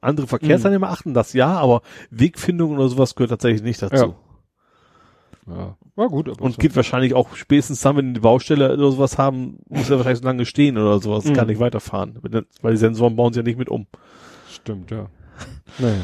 andere 0.00 0.26
Verkehrsteilnehmer 0.26 0.86
mhm. 0.86 0.92
achten, 0.92 1.14
das 1.14 1.32
ja, 1.32 1.56
aber 1.58 1.82
Wegfindung 2.10 2.72
oder 2.72 2.88
sowas 2.88 3.14
gehört 3.14 3.30
tatsächlich 3.30 3.62
nicht 3.62 3.82
dazu. 3.82 4.14
Ja. 5.46 5.56
ja. 5.56 5.76
War 5.96 6.08
gut. 6.08 6.28
Aber 6.28 6.42
und 6.42 6.58
geht 6.58 6.76
wahrscheinlich 6.76 7.14
auch 7.14 7.34
spätestens 7.36 7.80
dann, 7.80 7.96
wenn 7.96 8.14
die 8.14 8.20
Baustelle 8.20 8.72
oder 8.72 8.90
sowas 8.90 9.16
haben, 9.16 9.58
muss 9.68 9.88
er 9.90 9.96
wahrscheinlich 9.96 10.20
so 10.20 10.26
lange 10.26 10.44
stehen 10.44 10.76
oder 10.76 11.00
sowas, 11.00 11.24
mhm. 11.24 11.34
kann 11.34 11.46
nicht 11.46 11.60
weiterfahren. 11.60 12.18
Weil 12.62 12.72
die 12.72 12.78
Sensoren 12.78 13.16
bauen 13.16 13.32
sie 13.32 13.40
ja 13.40 13.44
nicht 13.44 13.58
mit 13.58 13.68
um. 13.68 13.86
Stimmt, 14.50 14.90
ja. 14.90 15.06
naja. 15.78 16.02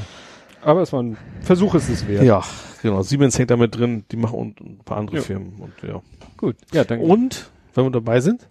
Aber 0.62 0.82
es 0.82 0.92
war 0.92 1.02
ein 1.02 1.16
Versuch, 1.40 1.74
ist 1.74 1.88
es 1.88 2.06
wert. 2.06 2.24
Ja, 2.24 2.42
genau. 2.82 3.02
Siemens 3.02 3.38
hängt 3.38 3.50
damit 3.50 3.76
drin, 3.76 4.04
die 4.10 4.16
machen 4.16 4.38
und 4.38 4.60
ein 4.60 4.78
paar 4.84 4.98
andere 4.98 5.16
ja. 5.16 5.22
Firmen 5.22 5.54
und 5.58 5.72
ja. 5.82 6.02
Gut. 6.36 6.56
Ja, 6.72 6.84
danke. 6.84 7.04
Und, 7.04 7.50
wenn 7.74 7.84
wir 7.84 7.90
dabei 7.90 8.20
sind, 8.20 8.48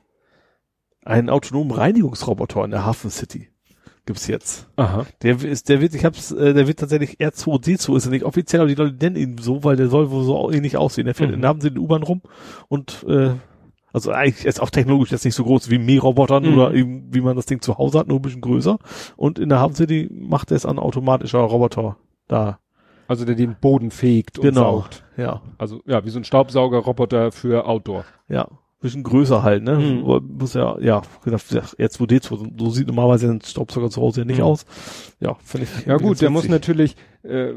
einen 1.03 1.29
autonomen 1.29 1.71
Reinigungsroboter 1.71 2.63
in 2.65 2.71
der 2.71 2.85
Hafen 2.85 3.09
City 3.09 3.49
gibt's 4.09 4.25
jetzt. 4.25 4.67
Aha. 4.75 5.05
Der 5.21 5.39
ist, 5.43 5.69
der 5.69 5.81
wird, 5.81 5.93
ich 5.93 6.03
hab's, 6.03 6.31
äh, 6.31 6.55
der 6.55 6.67
wird 6.67 6.79
tatsächlich 6.79 7.19
R2D2, 7.19 7.95
ist 7.95 8.05
er 8.05 8.11
nicht 8.11 8.25
offiziell, 8.25 8.61
aber 8.61 8.67
die 8.67 8.73
Leute 8.73 8.95
nennen 8.95 9.15
ihn 9.15 9.37
so, 9.37 9.63
weil 9.63 9.75
der 9.75 9.87
soll 9.87 10.09
wohl 10.09 10.23
so 10.23 10.51
ähnlich 10.51 10.77
aussehen. 10.77 11.05
Der 11.05 11.13
fährt, 11.13 11.37
mhm. 11.37 11.45
haben 11.45 11.61
sie 11.61 11.67
in 11.67 11.77
U-Bahn 11.77 12.01
rum 12.01 12.23
und 12.69 13.05
äh, 13.07 13.33
also 13.93 14.11
eigentlich 14.11 14.45
ist 14.45 14.61
auch 14.61 14.69
technologisch 14.69 15.11
jetzt 15.11 15.25
nicht 15.25 15.35
so 15.35 15.43
groß 15.43 15.69
wie 15.69 15.79
Mährobotern 15.79 16.43
mhm. 16.43 16.53
oder 16.53 16.73
eben, 16.73 17.13
wie 17.13 17.21
man 17.21 17.35
das 17.35 17.45
Ding 17.45 17.61
zu 17.61 17.77
Hause 17.77 17.99
hat, 17.99 18.07
nur 18.07 18.19
ein 18.19 18.21
bisschen 18.21 18.41
größer. 18.41 18.77
Und 19.15 19.39
in 19.39 19.49
der 19.49 19.59
Hafen 19.59 19.75
City 19.75 20.09
macht 20.11 20.51
es 20.51 20.65
an 20.65 20.79
automatischer 20.79 21.39
Roboter 21.39 21.97
da. 22.27 22.59
Also 23.07 23.25
der 23.25 23.35
den 23.35 23.55
Boden 23.59 23.89
fegt 23.89 24.37
und 24.37 24.45
genau. 24.45 24.81
saugt. 24.81 25.03
Ja. 25.17 25.41
Also 25.57 25.81
ja, 25.85 26.05
wie 26.05 26.09
so 26.09 26.19
ein 26.19 26.23
Staubsaugerroboter 26.23 27.31
für 27.31 27.65
Outdoor. 27.65 28.05
Ja 28.27 28.47
bisschen 28.81 29.03
größer 29.03 29.43
halt, 29.43 29.63
ne? 29.63 29.77
Mhm. 29.77 30.37
Muss 30.37 30.53
ja, 30.53 30.77
ja, 30.79 31.01
jetzt 31.77 31.99
wo 31.99 32.05
d 32.05 32.19
so, 32.21 32.47
so 32.57 32.69
sieht 32.69 32.87
normalerweise 32.87 33.29
ein 33.29 33.41
Staubsauger 33.41 33.89
zu 33.89 34.01
Hause 34.01 34.21
ja 34.21 34.25
nicht 34.25 34.37
mhm. 34.37 34.45
aus. 34.45 34.65
Ja, 35.19 35.35
finde 35.43 35.67
ich. 35.67 35.85
Ja 35.85 35.97
gut, 35.97 36.21
der 36.21 36.29
muss 36.29 36.47
natürlich, 36.47 36.95
äh, 37.23 37.53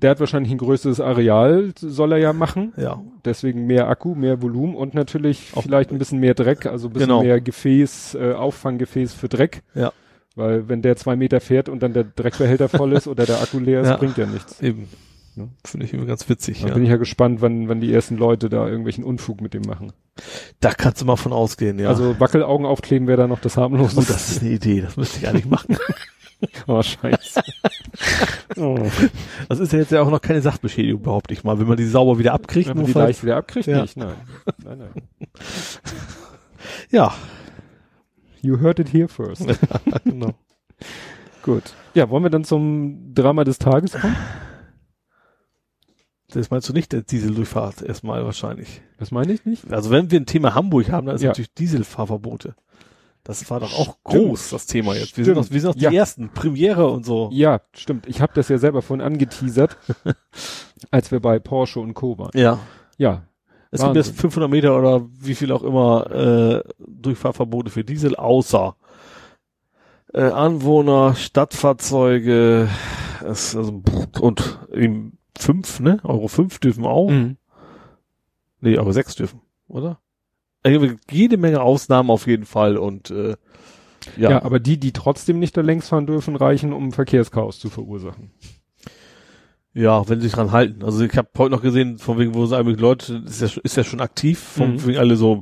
der 0.00 0.10
hat 0.10 0.20
wahrscheinlich 0.20 0.52
ein 0.52 0.58
größeres 0.58 1.00
Areal, 1.00 1.72
soll 1.76 2.12
er 2.12 2.18
ja 2.18 2.32
machen. 2.32 2.72
Ja. 2.76 3.02
Deswegen 3.24 3.66
mehr 3.66 3.88
Akku, 3.88 4.14
mehr 4.14 4.42
Volumen 4.42 4.74
und 4.74 4.94
natürlich 4.94 5.52
Auch 5.54 5.62
vielleicht 5.62 5.90
ein 5.90 5.98
bisschen 5.98 6.18
mehr 6.20 6.34
Dreck, 6.34 6.66
also 6.66 6.88
ein 6.88 6.92
bisschen 6.92 7.08
genau. 7.08 7.22
mehr 7.22 7.40
Gefäß, 7.40 8.16
äh, 8.16 8.32
Auffanggefäß 8.32 9.14
für 9.14 9.28
Dreck. 9.28 9.62
Ja. 9.74 9.92
Weil 10.36 10.68
wenn 10.68 10.82
der 10.82 10.96
zwei 10.96 11.14
Meter 11.14 11.40
fährt 11.40 11.68
und 11.68 11.82
dann 11.82 11.92
der 11.92 12.04
Dreckbehälter 12.04 12.68
voll 12.68 12.92
ist 12.92 13.06
oder 13.06 13.24
der 13.24 13.40
Akku 13.40 13.60
leer 13.60 13.82
ist, 13.82 13.88
ja. 13.88 13.96
bringt 13.96 14.18
ja 14.18 14.26
nichts. 14.26 14.60
Eben. 14.60 14.88
Ne? 15.36 15.48
Finde 15.64 15.86
ich 15.86 15.92
immer 15.92 16.06
ganz 16.06 16.28
witzig. 16.28 16.60
Da 16.62 16.68
ja. 16.68 16.74
bin 16.74 16.84
ich 16.84 16.90
ja 16.90 16.96
gespannt, 16.96 17.40
wann, 17.40 17.68
wann 17.68 17.80
die 17.80 17.92
ersten 17.92 18.16
Leute 18.16 18.48
da 18.48 18.66
irgendwelchen 18.66 19.04
Unfug 19.04 19.40
mit 19.40 19.54
dem 19.54 19.62
machen. 19.62 19.92
Da 20.60 20.72
kannst 20.72 21.00
du 21.00 21.04
mal 21.04 21.16
von 21.16 21.32
ausgehen, 21.32 21.78
ja. 21.78 21.88
Also 21.88 22.18
Wackelaugen 22.20 22.66
aufkleben 22.66 23.08
wäre 23.08 23.18
da 23.18 23.26
noch 23.26 23.40
das 23.40 23.56
harmlose. 23.56 23.98
Oh, 23.98 24.04
das 24.06 24.30
ist 24.30 24.42
eine 24.42 24.50
Idee, 24.50 24.80
das 24.80 24.96
müsste 24.96 25.18
ich 25.18 25.28
eigentlich 25.28 25.46
machen. 25.46 25.76
oh, 26.66 26.82
scheiße. 26.82 27.42
oh. 28.56 28.78
Das 29.48 29.60
ist 29.60 29.72
ja 29.72 29.78
jetzt 29.78 29.92
ja 29.92 30.02
auch 30.02 30.10
noch 30.10 30.20
keine 30.20 30.42
Sachbeschädigung, 30.42 31.02
behaupte 31.02 31.34
ich 31.34 31.44
mal. 31.44 31.58
Wenn 31.58 31.66
man 31.66 31.76
die 31.76 31.86
sauber 31.86 32.18
wieder 32.18 32.32
abkriegt. 32.32 32.68
Wenn 32.68 32.76
man 32.76 32.86
die 32.86 32.92
leicht 32.92 33.22
wieder 33.22 33.36
abkriegt, 33.36 33.66
ja. 33.66 33.82
nicht, 33.82 33.96
nein. 33.96 34.14
nein, 34.64 34.78
nein. 34.78 34.90
Ja. 36.90 37.14
You 38.40 38.60
heard 38.60 38.78
it 38.78 38.92
here 38.92 39.08
first. 39.08 39.46
genau. 40.04 40.34
Gut. 41.42 41.74
Ja, 41.94 42.08
wollen 42.10 42.22
wir 42.22 42.30
dann 42.30 42.44
zum 42.44 43.14
Drama 43.14 43.44
des 43.44 43.58
Tages 43.58 43.92
kommen? 43.92 44.16
Das 46.28 46.50
meinst 46.50 46.68
du 46.68 46.72
nicht, 46.72 46.92
der 46.92 47.02
Dieseldurchfahrt 47.02 47.82
erstmal 47.82 48.24
wahrscheinlich. 48.24 48.82
Das 48.98 49.10
meine 49.10 49.32
ich 49.32 49.44
nicht. 49.44 49.70
Also 49.72 49.90
wenn 49.90 50.10
wir 50.10 50.18
ein 50.18 50.26
Thema 50.26 50.54
Hamburg 50.54 50.90
haben, 50.90 51.06
dann 51.06 51.16
ist 51.16 51.22
ja. 51.22 51.28
natürlich 51.28 51.54
Dieselfahrverbote. 51.54 52.56
Das 53.24 53.50
war 53.50 53.60
doch 53.60 53.72
auch 53.72 53.96
stimmt. 54.06 54.28
groß, 54.28 54.50
das 54.50 54.66
Thema 54.66 54.94
jetzt. 54.94 55.16
Wir 55.16 55.24
stimmt. 55.24 55.26
sind 55.26 55.34
noch, 55.36 55.50
wir 55.50 55.60
sind 55.60 55.74
noch 55.74 55.82
ja. 55.82 55.90
die 55.90 55.96
ersten, 55.96 56.28
Premiere 56.28 56.88
und 56.88 57.06
so. 57.06 57.30
Ja, 57.32 57.62
stimmt. 57.72 58.06
Ich 58.06 58.20
habe 58.20 58.32
das 58.34 58.48
ja 58.48 58.58
selber 58.58 58.82
vorhin 58.82 59.04
angeteasert, 59.04 59.78
als 60.90 61.10
wir 61.10 61.20
bei 61.20 61.38
Porsche 61.38 61.80
und 61.80 61.94
Co. 61.94 62.18
waren. 62.18 62.30
Ja. 62.34 62.60
Ja. 62.98 63.22
Es 63.70 63.80
Wahnsinn. 63.80 63.94
gibt 63.94 64.06
jetzt 64.06 64.20
500 64.20 64.50
Meter 64.50 64.78
oder 64.78 65.06
wie 65.10 65.34
viel 65.34 65.50
auch 65.52 65.62
immer 65.62 66.10
äh, 66.10 66.62
Durchfahrverbote 66.78 67.70
für 67.70 67.82
Diesel, 67.82 68.14
außer 68.14 68.76
äh, 70.12 70.20
Anwohner, 70.20 71.14
Stadtfahrzeuge 71.14 72.68
es, 73.24 73.56
also, 73.56 73.82
und 74.20 74.58
eben 74.72 75.18
fünf, 75.36 75.80
ne? 75.80 75.98
Euro 76.04 76.28
fünf 76.28 76.58
dürfen 76.58 76.84
auch. 76.84 77.10
Mhm. 77.10 77.36
Nee, 78.60 78.78
aber 78.78 78.92
sechs 78.92 79.14
dürfen, 79.16 79.40
oder? 79.66 80.00
Also 80.64 80.88
jede 81.10 81.36
Menge 81.36 81.60
Ausnahmen 81.60 82.10
auf 82.10 82.26
jeden 82.26 82.46
Fall 82.46 82.76
und 82.78 83.10
äh, 83.10 83.36
Ja. 84.16 84.30
ja, 84.30 84.42
aber 84.42 84.58
die, 84.60 84.78
die 84.78 84.92
trotzdem 84.92 85.38
nicht 85.38 85.56
da 85.56 85.60
längs 85.60 85.88
fahren 85.88 86.06
dürfen, 86.06 86.34
reichen, 86.36 86.72
um 86.72 86.90
Verkehrschaos 86.92 87.58
zu 87.60 87.68
verursachen. 87.70 88.30
ja, 89.76 90.08
wenn 90.08 90.20
sie 90.20 90.26
sich 90.28 90.34
dran 90.34 90.52
halten. 90.52 90.84
Also 90.84 91.04
ich 91.04 91.16
habe 91.16 91.28
heute 91.36 91.50
noch 91.50 91.62
gesehen, 91.62 91.98
von 91.98 92.16
wegen, 92.18 92.34
wo 92.34 92.46
sie 92.46 92.56
eigentlich 92.56 92.78
Leute, 92.80 93.22
ist 93.26 93.40
ja, 93.42 93.48
ist 93.62 93.76
ja 93.76 93.82
schon 93.84 94.00
aktiv, 94.00 94.38
von 94.38 94.74
Mhm. 94.74 94.86
wegen 94.86 94.98
alle 94.98 95.16
so, 95.16 95.40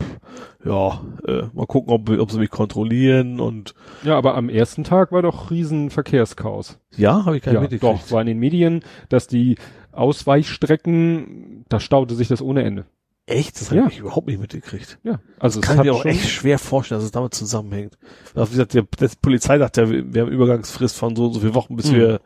ja, 0.65 1.03
äh, 1.27 1.43
mal 1.53 1.67
gucken, 1.67 1.93
ob, 1.93 2.09
ob 2.09 2.31
sie 2.31 2.39
mich 2.39 2.51
kontrollieren 2.51 3.41
und 3.41 3.75
Ja, 4.05 4.17
aber 4.17 4.35
am 4.37 4.49
ersten 4.49 4.85
Tag 4.85 5.13
war 5.13 5.21
doch 5.23 5.51
riesen 5.51 5.91
Verkehrschaos. 5.91 6.79
ja, 6.97 7.25
habe 7.27 7.37
ich 7.37 7.43
gar 7.43 7.53
Ja, 7.55 7.61
nicht 7.61 7.83
doch, 7.83 7.93
mitgekriegt. 7.93 8.11
war 8.13 8.21
in 8.23 8.27
den 8.27 8.39
Medien, 8.39 8.81
dass 9.09 9.27
die 9.27 9.57
Ausweichstrecken, 9.93 11.65
da 11.69 11.79
staute 11.81 12.15
sich 12.15 12.29
das 12.29 12.41
ohne 12.43 12.63
Ende. 12.63 12.87
Echt? 13.27 13.61
Das 13.61 13.71
Ja. 13.71 13.83
habe 13.83 13.93
ich 13.93 13.99
überhaupt 14.01 14.27
nicht 14.27 14.41
mitgekriegt. 14.41 14.99
Ja, 15.05 15.21
also 15.39 15.61
Kann 15.61 15.77
es 15.79 15.81
ich 15.81 15.91
mir 15.91 15.95
auch 15.95 16.05
echt 16.05 16.29
schwer 16.29 16.59
vorstellen, 16.59 16.99
dass 16.99 17.05
es 17.05 17.13
damit 17.13 17.35
zusammenhängt. 17.35 17.97
Also 18.35 18.49
wie 18.49 18.57
gesagt, 18.57 18.75
der, 18.75 18.83
der 18.83 19.11
Polizei 19.21 19.59
sagt 19.59 19.77
ja, 19.77 19.89
wir 19.89 20.13
wir 20.13 20.23
haben 20.23 20.33
Übergangsfrist 20.33 20.97
von 20.97 21.15
so 21.15 21.27
und 21.27 21.35
so 21.35 21.41
viele 21.41 21.55
Wochen, 21.55 21.77
bis 21.77 21.91
Mhm. 21.93 21.97
wir 21.97 22.21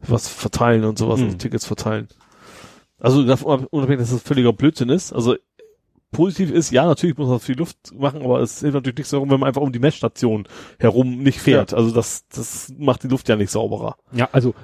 was 0.00 0.28
verteilen 0.28 0.84
und 0.84 0.96
sowas, 0.98 1.18
Mhm. 1.18 1.26
also 1.26 1.36
Tickets 1.38 1.66
verteilen. 1.66 2.08
Also 3.00 3.24
davon 3.24 3.66
unabhängig, 3.66 4.00
dass 4.00 4.10
das 4.12 4.22
völliger 4.22 4.52
Blödsinn 4.52 4.88
ist. 4.90 5.12
Also 5.12 5.36
positiv 6.12 6.50
ist, 6.52 6.70
ja, 6.70 6.86
natürlich 6.86 7.16
muss 7.18 7.28
man 7.28 7.40
viel 7.40 7.56
Luft 7.58 7.76
machen, 7.94 8.22
aber 8.22 8.40
es 8.40 8.60
hilft 8.60 8.74
natürlich 8.74 8.98
nichts 8.98 9.10
darum, 9.10 9.30
wenn 9.30 9.40
man 9.40 9.48
einfach 9.48 9.60
um 9.62 9.72
die 9.72 9.78
Messstation 9.80 10.46
herum 10.78 11.18
nicht 11.22 11.40
fährt. 11.40 11.74
Also 11.74 11.90
das, 11.90 12.26
das 12.28 12.72
macht 12.78 13.02
die 13.02 13.08
Luft 13.08 13.28
ja 13.28 13.36
nicht 13.36 13.50
sauberer. 13.50 13.96
ja, 14.12 14.28
also 14.32 14.54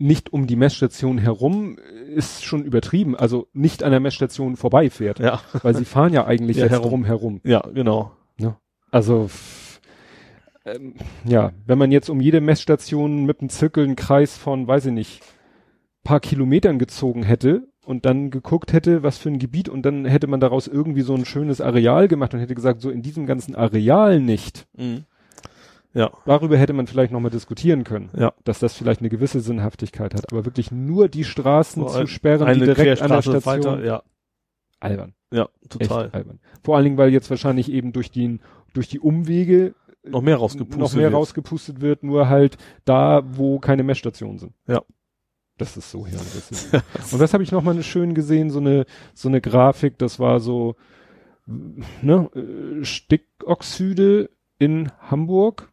nicht 0.00 0.32
um 0.32 0.46
die 0.46 0.56
Messstation 0.56 1.18
herum 1.18 1.76
ist 2.14 2.44
schon 2.44 2.64
übertrieben, 2.64 3.14
also 3.14 3.48
nicht 3.52 3.82
an 3.82 3.90
der 3.90 4.00
Messstation 4.00 4.56
vorbeifährt, 4.56 5.18
Ja, 5.20 5.40
weil 5.62 5.76
sie 5.76 5.84
fahren 5.84 6.12
ja 6.12 6.26
eigentlich 6.26 6.56
Ja, 6.56 6.64
jetzt 6.64 6.72
herum. 6.72 6.88
drum 6.88 7.04
herum. 7.04 7.40
ja, 7.44 7.60
genau. 7.72 8.12
Also 8.92 9.26
f- 9.26 9.80
ähm, 10.64 10.94
ja, 11.24 11.52
wenn 11.64 11.78
man 11.78 11.92
jetzt 11.92 12.10
um 12.10 12.20
jede 12.20 12.40
Messstation 12.40 13.24
mit 13.24 13.38
einem 13.40 13.48
Zirkel 13.50 13.84
einen 13.84 13.94
Kreis 13.94 14.36
von, 14.36 14.66
weiß 14.66 14.86
ich 14.86 14.92
nicht, 14.92 15.20
paar 16.02 16.18
Kilometern 16.18 16.80
gezogen 16.80 17.22
hätte 17.22 17.68
und 17.86 18.04
dann 18.04 18.30
geguckt 18.30 18.72
hätte, 18.72 19.04
was 19.04 19.16
für 19.18 19.28
ein 19.28 19.38
Gebiet 19.38 19.68
und 19.68 19.82
dann 19.82 20.06
hätte 20.06 20.26
man 20.26 20.40
daraus 20.40 20.66
irgendwie 20.66 21.02
so 21.02 21.14
ein 21.14 21.24
schönes 21.24 21.60
Areal 21.60 22.08
gemacht 22.08 22.34
und 22.34 22.40
hätte 22.40 22.56
gesagt, 22.56 22.80
so 22.80 22.90
in 22.90 23.00
diesem 23.02 23.26
ganzen 23.26 23.54
Areal 23.54 24.18
nicht. 24.18 24.66
Mhm. 24.76 25.04
Ja, 25.92 26.12
Darüber 26.24 26.56
hätte 26.56 26.72
man 26.72 26.86
vielleicht 26.86 27.12
nochmal 27.12 27.32
diskutieren 27.32 27.82
können, 27.84 28.10
ja. 28.16 28.32
dass 28.44 28.60
das 28.60 28.74
vielleicht 28.74 29.00
eine 29.00 29.08
gewisse 29.08 29.40
Sinnhaftigkeit 29.40 30.14
hat, 30.14 30.30
aber 30.30 30.44
wirklich 30.44 30.70
nur 30.70 31.08
die 31.08 31.24
Straßen 31.24 31.82
So 31.82 31.88
zu 31.88 32.06
sperren, 32.06 32.52
die 32.54 32.60
direkt 32.60 33.02
an 33.02 33.10
der 33.10 33.22
Station, 33.22 33.44
weiter, 33.44 33.84
ja, 33.84 34.02
albern, 34.78 35.14
ja, 35.32 35.48
echt 35.62 35.70
total. 35.70 36.10
albern. 36.10 36.38
Vor 36.62 36.76
allen 36.76 36.84
Dingen, 36.84 36.98
weil 36.98 37.12
jetzt 37.12 37.28
wahrscheinlich 37.28 37.72
eben 37.72 37.92
durch 37.92 38.10
die, 38.10 38.38
durch 38.72 38.88
die 38.88 39.00
Umwege 39.00 39.74
Noch 40.04 40.22
mehr 40.22 40.36
rausgepustet. 40.36 40.80
noch 40.80 40.92
mehr 40.94 41.10
wird. 41.10 41.14
rausgepustet 41.14 41.80
wird, 41.80 42.04
nur 42.04 42.28
halt 42.28 42.56
da, 42.84 43.22
wo 43.26 43.58
keine 43.58 43.82
Messstationen 43.82 44.38
sind. 44.38 44.52
Ja. 44.68 44.82
Das 45.58 45.76
ist 45.76 45.90
so 45.90 46.06
hirnrissig. 46.06 46.80
Und 47.12 47.20
das 47.20 47.34
habe 47.34 47.42
ich 47.42 47.52
noch 47.52 47.62
mal 47.62 47.82
schön 47.82 48.14
gesehen, 48.14 48.48
so 48.48 48.60
eine 48.60 48.86
so 49.12 49.28
eine 49.28 49.42
Grafik, 49.42 49.98
das 49.98 50.18
war 50.18 50.40
so 50.40 50.76
ne, 51.46 52.30
äh, 52.34 52.84
Stickoxide 52.84 54.30
in 54.58 54.90
Hamburg, 55.00 55.72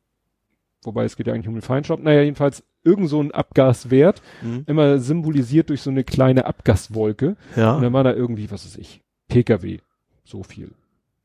wobei 0.88 1.04
es 1.06 1.16
geht 1.16 1.28
ja 1.28 1.34
eigentlich 1.34 1.48
um 1.48 1.54
den 1.54 1.62
Feinstaub. 1.62 2.02
Naja, 2.02 2.22
jedenfalls 2.24 2.64
irgend 2.84 3.10
so 3.10 3.22
ein 3.22 3.32
Abgaswert, 3.32 4.22
Mhm. 4.42 4.64
immer 4.66 4.98
symbolisiert 4.98 5.70
durch 5.70 5.82
so 5.84 5.92
eine 5.92 6.04
kleine 6.04 6.46
Abgaswolke. 6.48 7.36
Und 7.56 7.62
Ja, 7.62 7.80
dann 7.80 7.94
war 7.94 8.04
da 8.04 8.14
irgendwie, 8.14 8.50
was 8.50 8.66
weiß 8.66 8.78
ich, 8.78 9.02
PKW, 9.28 9.78
so 10.24 10.42
viel. 10.42 10.72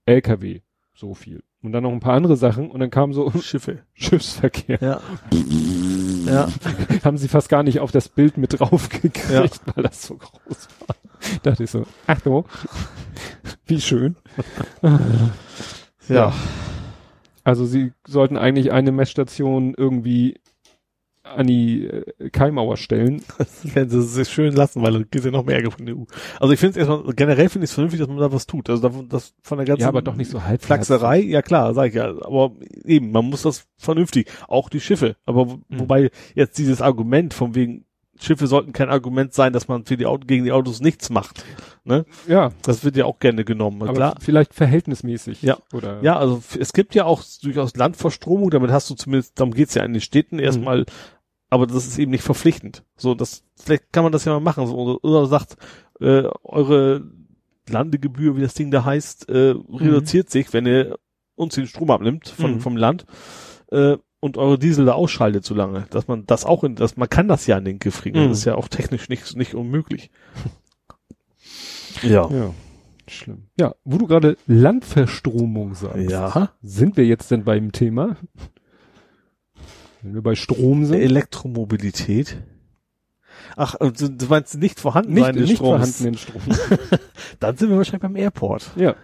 LKW, 0.04 0.60
so 0.94 1.14
viel. 1.14 1.42
Und 1.62 1.70
dann 1.72 1.84
noch 1.84 1.92
ein 1.92 2.00
paar 2.00 2.14
andere 2.14 2.36
Sachen 2.36 2.70
und 2.72 2.80
dann 2.80 2.90
kam 2.90 3.12
so 3.12 3.30
Schiffe. 3.40 3.78
Schiffsverkehr. 3.94 4.78
Ja. 4.80 5.00
ja. 6.26 6.48
Haben 7.04 7.16
sie 7.18 7.28
fast 7.28 7.48
gar 7.48 7.62
nicht 7.62 7.78
auf 7.78 7.92
das 7.92 8.08
Bild 8.08 8.36
mit 8.36 8.58
draufgekriegt, 8.58 9.30
Ja. 9.30 9.44
weil 9.74 9.84
das 9.84 10.02
so 10.04 10.16
groß 10.16 10.68
war. 10.86 10.96
Dachte 11.44 11.62
ich 11.62 11.70
so, 11.70 11.84
ach 12.08 12.18
so, 12.24 12.44
wie 13.66 13.80
schön. 13.80 14.16
Ja. 16.08 16.32
Also 17.44 17.64
sie 17.66 17.92
sollten 18.06 18.36
eigentlich 18.36 18.72
eine 18.72 18.92
Messstation 18.92 19.74
irgendwie 19.76 20.38
an 21.24 21.46
die 21.46 21.86
äh, 21.86 22.30
Kaimauer 22.30 22.76
stellen. 22.76 23.22
Das 23.38 23.74
werden 23.76 23.88
sie 23.90 24.02
sich 24.02 24.28
schön 24.28 24.54
lassen, 24.54 24.82
weil 24.82 24.92
da 24.92 24.98
geht 25.08 25.24
ja 25.24 25.30
noch 25.30 25.44
mehr 25.44 25.70
von 25.70 25.86
der 25.86 25.96
EU. 25.96 26.02
Also 26.40 26.52
ich 26.52 26.58
finde 26.60 26.80
es 26.80 26.88
erstmal, 26.88 27.14
generell 27.14 27.48
finde 27.48 27.64
ich 27.64 27.70
es 27.70 27.74
vernünftig, 27.74 28.00
dass 28.00 28.08
man 28.08 28.18
da 28.18 28.32
was 28.32 28.46
tut. 28.46 28.68
Also 28.68 28.88
das 29.08 29.32
von 29.42 29.58
der 29.58 29.66
ganzen 29.66 29.82
Ja, 29.82 29.88
aber 29.88 30.02
doch 30.02 30.16
nicht 30.16 30.30
so. 30.30 30.40
Flachserei, 30.58 31.20
ja 31.20 31.40
klar, 31.42 31.74
sag 31.74 31.88
ich 31.88 31.94
ja. 31.94 32.08
Aber 32.22 32.52
eben, 32.84 33.12
man 33.12 33.26
muss 33.26 33.42
das 33.42 33.66
vernünftig. 33.78 34.30
Auch 34.48 34.68
die 34.68 34.80
Schiffe. 34.80 35.16
Aber 35.24 35.48
wo- 35.48 35.60
Mhm. 35.68 35.80
wobei 35.80 36.10
jetzt 36.34 36.58
dieses 36.58 36.82
Argument 36.82 37.34
von 37.34 37.54
wegen, 37.54 37.84
Schiffe 38.22 38.46
sollten 38.46 38.72
kein 38.72 38.88
Argument 38.88 39.32
sein, 39.34 39.52
dass 39.52 39.68
man 39.68 39.84
für 39.84 39.96
die 39.96 40.06
Auto, 40.06 40.26
gegen 40.26 40.44
die 40.44 40.52
Autos 40.52 40.80
nichts 40.80 41.10
macht. 41.10 41.44
Ne? 41.84 42.04
Ja, 42.28 42.52
Das 42.62 42.84
wird 42.84 42.96
ja 42.96 43.04
auch 43.06 43.18
gerne 43.18 43.44
genommen. 43.44 43.82
aber 43.82 43.92
klar. 43.94 44.14
vielleicht 44.20 44.54
verhältnismäßig. 44.54 45.42
Ja. 45.42 45.58
Oder 45.72 46.02
Ja, 46.02 46.16
also 46.18 46.42
es 46.58 46.72
gibt 46.72 46.94
ja 46.94 47.04
auch 47.04 47.22
durchaus 47.42 47.76
Landverstromung, 47.76 48.50
damit 48.50 48.70
hast 48.70 48.88
du 48.90 48.94
zumindest, 48.94 49.38
darum 49.40 49.52
geht's 49.52 49.74
ja 49.74 49.82
in 49.84 49.92
den 49.92 50.00
Städten 50.00 50.38
erstmal, 50.38 50.86
aber 51.50 51.66
das 51.66 51.86
ist 51.86 51.98
eben 51.98 52.10
nicht 52.12 52.24
verpflichtend. 52.24 52.84
So, 52.96 53.14
das, 53.14 53.42
vielleicht 53.56 53.92
kann 53.92 54.04
man 54.04 54.12
das 54.12 54.24
ja 54.24 54.32
mal 54.32 54.40
machen. 54.40 54.66
So, 54.66 54.76
oder, 54.76 55.04
oder 55.04 55.26
sagt, 55.26 55.56
äh, 56.00 56.22
eure 56.44 57.02
Landegebühr, 57.68 58.36
wie 58.36 58.40
das 58.42 58.54
Ding 58.54 58.70
da 58.70 58.84
heißt, 58.84 59.28
äh, 59.28 59.54
reduziert 59.72 60.30
sich, 60.30 60.52
wenn 60.52 60.66
ihr 60.66 60.98
uns 61.34 61.54
den 61.54 61.66
Strom 61.66 61.90
abnimmt 61.90 62.28
von, 62.28 62.54
Mhm. 62.54 62.60
vom 62.60 62.76
Land, 62.76 63.06
äh, 63.70 63.96
und 64.22 64.38
eure 64.38 64.56
Diesel 64.56 64.84
da 64.84 64.92
ausschaltet 64.92 65.44
so 65.44 65.52
lange, 65.52 65.86
dass 65.90 66.06
man 66.06 66.24
das 66.26 66.44
auch 66.44 66.62
in, 66.62 66.76
dass 66.76 66.96
man 66.96 67.10
kann 67.10 67.26
das 67.26 67.48
ja 67.48 67.58
in 67.58 67.64
den 67.64 67.80
Griff 67.80 68.02
kriegen. 68.02 68.22
Mhm. 68.22 68.28
Das 68.28 68.38
ist 68.38 68.44
ja 68.44 68.54
auch 68.54 68.68
technisch 68.68 69.08
nicht, 69.08 69.36
nicht 69.36 69.54
unmöglich. 69.54 70.10
Ja. 72.02 72.30
Ja. 72.30 72.54
Schlimm. 73.08 73.48
Ja, 73.58 73.74
wo 73.84 73.98
du 73.98 74.06
gerade 74.06 74.36
Landverstromung 74.46 75.74
sagst. 75.74 76.08
Ja. 76.08 76.52
Sind 76.62 76.96
wir 76.96 77.04
jetzt 77.04 77.32
denn 77.32 77.42
beim 77.42 77.72
Thema? 77.72 78.16
Wenn 80.02 80.14
wir 80.14 80.22
bei 80.22 80.36
Strom 80.36 80.84
sind? 80.84 81.00
Elektromobilität. 81.00 82.40
Ach, 83.56 83.74
äh, 83.80 83.90
du, 83.90 84.26
meinst 84.26 84.56
nicht 84.56 84.78
vorhanden 84.78 85.14
nicht, 85.14 85.24
sein 85.24 85.34
nicht 85.34 85.56
Stroms. 85.56 85.98
vorhandenen 85.98 86.16
Strom. 86.16 86.42
Dann 87.40 87.56
sind 87.56 87.70
wir 87.70 87.76
wahrscheinlich 87.76 88.02
beim 88.02 88.16
Airport. 88.16 88.70
ja. 88.76 88.94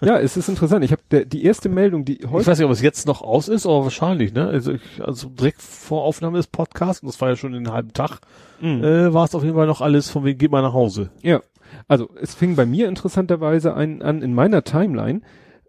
Ja, 0.00 0.18
es 0.18 0.36
ist 0.36 0.48
interessant. 0.48 0.84
Ich 0.84 0.92
habe 0.92 1.26
die 1.26 1.44
erste 1.44 1.68
Meldung, 1.68 2.04
die 2.04 2.20
Ich 2.20 2.30
heute 2.30 2.46
weiß 2.46 2.58
nicht, 2.58 2.66
ob 2.66 2.72
es 2.72 2.82
jetzt 2.82 3.06
noch 3.06 3.22
aus 3.22 3.48
ist, 3.48 3.66
aber 3.66 3.84
wahrscheinlich, 3.84 4.32
ne? 4.32 4.46
Also, 4.48 4.72
ich, 4.72 4.82
also 5.02 5.28
direkt 5.28 5.60
vor 5.62 6.02
Aufnahme 6.04 6.36
des 6.38 6.46
Podcasts, 6.46 7.02
und 7.02 7.08
das 7.08 7.20
war 7.20 7.30
ja 7.30 7.36
schon 7.36 7.52
den 7.52 7.72
halben 7.72 7.92
Tag, 7.92 8.20
Mhm. 8.60 8.82
äh, 8.84 9.12
war 9.12 9.24
es 9.24 9.34
auf 9.34 9.42
jeden 9.42 9.54
Fall 9.56 9.66
noch 9.66 9.80
alles 9.80 10.08
von 10.08 10.24
wegen, 10.24 10.38
geht 10.38 10.50
mal 10.50 10.62
nach 10.62 10.72
Hause. 10.72 11.10
Ja, 11.22 11.40
also 11.88 12.08
es 12.20 12.34
fing 12.34 12.56
bei 12.56 12.64
mir 12.64 12.88
interessanterweise 12.88 13.74
ein, 13.74 14.00
an 14.02 14.22
in 14.22 14.34
meiner 14.34 14.62
Timeline. 14.64 15.20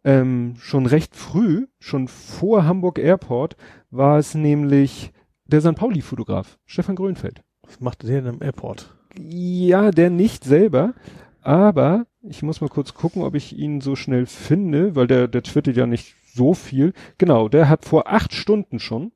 Ähm, 0.03 0.53
schon 0.59 0.85
recht 0.85 1.16
früh, 1.16 1.67
schon 1.80 2.08
vor 2.08 2.64
Hamburg 2.66 2.98
Airport, 2.98 3.58
war 3.92 4.17
es 4.19 4.35
nämlich 4.35 5.11
der 5.48 5.59
St. 5.59 5.76
Pauli-Fotograf, 5.76 6.58
Stefan 6.66 6.95
Grönfeld. 6.95 7.42
Was 7.64 7.82
macht 7.82 8.03
der 8.03 8.22
denn 8.22 8.35
am 8.35 8.42
Airport? 8.42 8.95
Ja, 9.19 9.92
der 9.92 10.09
nicht 10.09 10.45
selber, 10.45 10.93
aber 11.42 12.06
ich 12.30 12.44
muss 12.44 12.62
mal 12.62 12.70
kurz 12.70 12.94
gucken, 12.94 13.24
ob 13.24 13.36
ich 13.36 13.58
ihn 13.58 13.82
so 13.82 13.96
schnell 13.96 14.26
finde, 14.26 14.96
weil 14.96 15.08
der, 15.08 15.28
der 15.28 15.44
twittert 15.44 15.78
ja 15.78 15.86
nicht 15.86 16.16
so 16.34 16.54
viel. 16.54 16.94
Genau, 17.18 17.50
der 17.50 17.70
hat 17.70 17.86
vor 17.86 18.08
acht 18.08 18.34
Stunden 18.34 18.80
schon, 18.80 19.12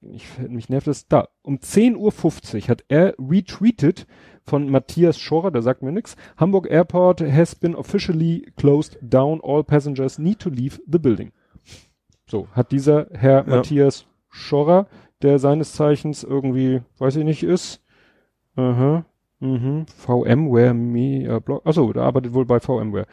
ich, 0.00 0.26
mich 0.48 0.68
nervt 0.68 0.86
das, 0.86 1.08
da, 1.08 1.28
um 1.42 1.56
10.50 1.56 1.96
Uhr 1.96 2.68
hat 2.68 2.84
er 2.88 3.14
retweetet 3.18 4.06
von 4.44 4.68
Matthias 4.68 5.18
Schorer, 5.18 5.50
der 5.50 5.62
sagt 5.62 5.82
mir 5.82 5.92
nix. 5.92 6.16
Hamburg 6.36 6.70
Airport 6.70 7.22
has 7.22 7.54
been 7.54 7.74
officially 7.74 8.52
closed 8.56 8.98
down. 9.00 9.40
All 9.42 9.64
passengers 9.64 10.18
need 10.18 10.38
to 10.40 10.50
leave 10.50 10.80
the 10.86 10.98
building. 10.98 11.32
So, 12.26 12.48
hat 12.52 12.70
dieser 12.72 13.06
Herr 13.12 13.46
Ja. 13.46 13.56
Matthias 13.56 14.06
Schorer, 14.28 14.86
der 15.22 15.38
seines 15.38 15.72
Zeichens 15.72 16.24
irgendwie, 16.24 16.82
weiß 16.98 17.16
ich 17.16 17.24
nicht, 17.24 17.42
ist, 17.42 17.82
aha, 18.56 19.06
mhm, 19.44 19.86
VMware 19.86 20.74
Media 20.74 21.38
Blog, 21.38 21.66
achso, 21.66 21.92
der 21.92 22.02
arbeitet 22.02 22.32
wohl 22.34 22.46
bei 22.46 22.60
VMware. 22.60 23.06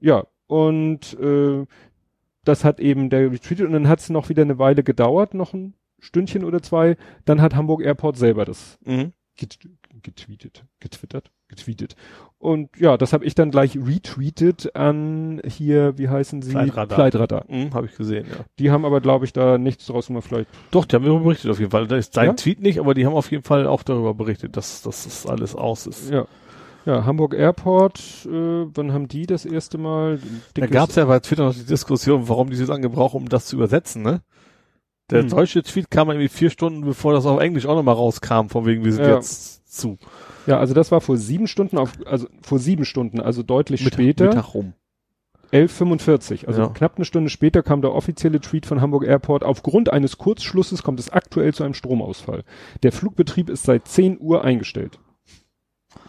Ja, 0.00 0.26
und 0.46 1.18
äh, 1.18 1.66
das 2.44 2.64
hat 2.64 2.80
eben 2.80 3.10
der 3.10 3.30
retweetet 3.30 3.66
und 3.66 3.72
dann 3.72 3.88
hat 3.88 4.00
es 4.00 4.10
noch 4.10 4.28
wieder 4.28 4.42
eine 4.42 4.58
Weile 4.58 4.82
gedauert, 4.82 5.34
noch 5.34 5.52
ein 5.54 5.74
Stündchen 5.98 6.44
oder 6.44 6.62
zwei, 6.62 6.96
dann 7.24 7.40
hat 7.42 7.54
Hamburg 7.56 7.82
Airport 7.82 8.16
selber 8.16 8.44
das 8.44 8.78
Mhm. 8.84 9.12
get 9.36 9.58
getweetet, 10.02 10.64
getwittert, 10.80 11.30
getweetet. 11.48 11.96
Und 12.38 12.68
ja, 12.78 12.96
das 12.96 13.12
habe 13.12 13.24
ich 13.24 13.34
dann 13.34 13.50
gleich 13.50 13.76
retweetet 13.76 14.76
an 14.76 15.40
hier, 15.44 15.98
wie 15.98 16.08
heißen 16.08 16.40
sie? 16.42 16.52
Kleidradar. 16.52 16.96
Kleidradar. 16.96 17.44
Mhm, 17.48 17.74
habe 17.74 17.86
ich 17.86 17.96
gesehen, 17.96 18.26
ja. 18.30 18.44
Die 18.60 18.70
haben 18.70 18.84
aber, 18.84 19.00
glaube 19.00 19.24
ich, 19.24 19.32
da 19.32 19.58
nichts 19.58 19.86
draus 19.86 20.06
gemacht, 20.06 20.24
vielleicht. 20.28 20.48
Doch, 20.70 20.84
die 20.84 20.94
haben 20.94 21.04
darüber 21.04 21.24
berichtet 21.24 21.50
auf 21.50 21.58
jeden 21.58 21.72
Fall. 21.72 21.88
Da 21.88 21.96
ist 21.96 22.14
sein 22.14 22.26
Ja? 22.28 22.32
Tweet 22.34 22.60
nicht, 22.60 22.78
aber 22.78 22.94
die 22.94 23.06
haben 23.06 23.14
auf 23.14 23.30
jeden 23.32 23.42
Fall 23.42 23.66
auch 23.66 23.82
darüber 23.82 24.14
berichtet, 24.14 24.56
dass, 24.56 24.82
dass 24.82 25.04
das 25.04 25.26
alles 25.26 25.54
aus 25.56 25.86
ist. 25.86 26.10
Ja. 26.10 26.26
Ja, 26.86 27.04
Hamburg 27.04 27.34
Airport, 27.34 27.98
äh, 28.24 28.30
wann 28.72 28.92
haben 28.94 29.08
die 29.08 29.26
das 29.26 29.44
erste 29.44 29.76
Mal? 29.76 30.18
Da 30.54 30.62
dickes- 30.62 30.70
gab 30.70 30.88
es 30.90 30.96
ja 30.96 31.04
bei 31.04 31.18
Twitter 31.18 31.44
noch 31.44 31.54
die 31.54 31.66
Diskussion, 31.66 32.28
warum 32.28 32.48
die 32.48 32.56
das 32.58 32.70
angebraucht, 32.70 33.14
um 33.14 33.28
das 33.28 33.44
zu 33.46 33.56
übersetzen, 33.56 34.02
ne? 34.02 34.22
Der 35.10 35.22
Hm. 35.22 35.28
deutsche 35.30 35.62
Tweet 35.62 35.90
kam 35.90 36.08
irgendwie 36.10 36.28
vier 36.28 36.50
Stunden, 36.50 36.82
bevor 36.82 37.12
das 37.14 37.24
auf 37.26 37.40
Englisch 37.40 37.66
auch 37.66 37.74
nochmal 37.74 37.94
rauskam, 37.94 38.48
von 38.48 38.66
wegen, 38.66 38.84
wir 38.84 38.92
sind 38.92 39.04
Ja. 39.06 39.14
jetzt 39.16 39.72
zu. 39.74 39.96
Ja, 40.46 40.58
also 40.58 40.74
das 40.74 40.90
war 40.90 41.00
vor 41.00 41.16
sieben 41.16 41.46
Stunden 41.46 41.78
auf, 41.78 41.92
also 42.06 42.26
vor 42.42 42.58
sieben 42.58 42.84
Stunden, 42.84 43.20
also 43.20 43.42
deutlich 43.42 43.82
Mittag- 43.82 43.94
später. 43.94 44.24
Mittag 44.26 44.54
rum. 44.54 44.74
11.45, 45.50 46.46
also 46.46 46.62
Ja. 46.62 46.68
knapp 46.68 46.96
eine 46.96 47.06
Stunde 47.06 47.30
später 47.30 47.62
kam 47.62 47.80
der 47.80 47.94
offizielle 47.94 48.38
Tweet 48.40 48.66
von 48.66 48.82
Hamburg 48.82 49.04
Airport. 49.06 49.44
Aufgrund 49.44 49.90
eines 49.90 50.18
Kurzschlusses 50.18 50.82
kommt 50.82 51.00
es 51.00 51.08
aktuell 51.10 51.54
zu 51.54 51.64
einem 51.64 51.72
Stromausfall. 51.74 52.44
Der 52.82 52.92
Flugbetrieb 52.92 53.48
ist 53.48 53.62
seit 53.64 53.88
10 53.88 54.18
Uhr 54.20 54.44
eingestellt. 54.44 54.98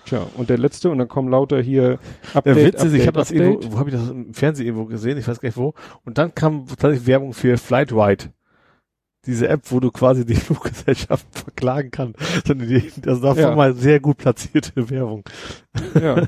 Tja, 0.06 0.28
und 0.36 0.50
der 0.50 0.58
letzte, 0.58 0.90
und 0.90 0.98
dann 0.98 1.08
kommen 1.08 1.30
lauter 1.30 1.61
hier 1.61 2.00
Update, 2.34 2.45
Der 2.58 2.66
Witz 2.66 2.84
ist, 2.84 2.94
ich 2.94 3.08
habe 3.08 3.18
das 3.18 3.32
irgendwo, 3.32 3.74
wo 3.74 3.80
habe 3.80 3.90
ich 3.90 3.95
das 3.95 4.10
im 4.10 4.34
Fernsehen 4.34 4.66
irgendwo 4.66 4.86
gesehen, 4.86 5.18
ich 5.18 5.28
weiß 5.28 5.40
gar 5.40 5.48
nicht 5.48 5.58
wo. 5.58 5.74
Und 6.03 6.18
dann 6.18 6.36
kam 6.36 6.66
tatsächlich 6.68 7.08
Werbung 7.08 7.32
für 7.34 7.58
Flightwide. 7.58 8.26
Diese 9.25 9.49
App, 9.49 9.64
wo 9.72 9.80
du 9.80 9.91
quasi 9.91 10.25
die 10.25 10.35
Fluggesellschaften 10.35 11.31
verklagen 11.33 11.91
kannst. 11.91 12.19
Das 12.48 13.22
war 13.22 13.38
Ja. 13.38 13.56
mal 13.56 13.73
sehr 13.75 13.99
gut 13.99 14.17
platzierte 14.17 14.89
Werbung. 14.89 15.23
Ja. 15.93 16.27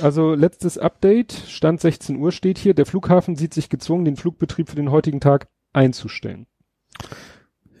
Also 0.00 0.34
letztes 0.34 0.76
Update, 0.78 1.32
Stand 1.32 1.80
16 1.80 2.16
Uhr 2.16 2.32
steht 2.32 2.58
hier, 2.58 2.74
der 2.74 2.86
Flughafen 2.86 3.36
sieht 3.36 3.54
sich 3.54 3.68
gezwungen, 3.68 4.04
den 4.04 4.16
Flugbetrieb 4.16 4.68
für 4.68 4.76
den 4.76 4.90
heutigen 4.90 5.20
Tag 5.20 5.48
einzustellen. 5.72 6.46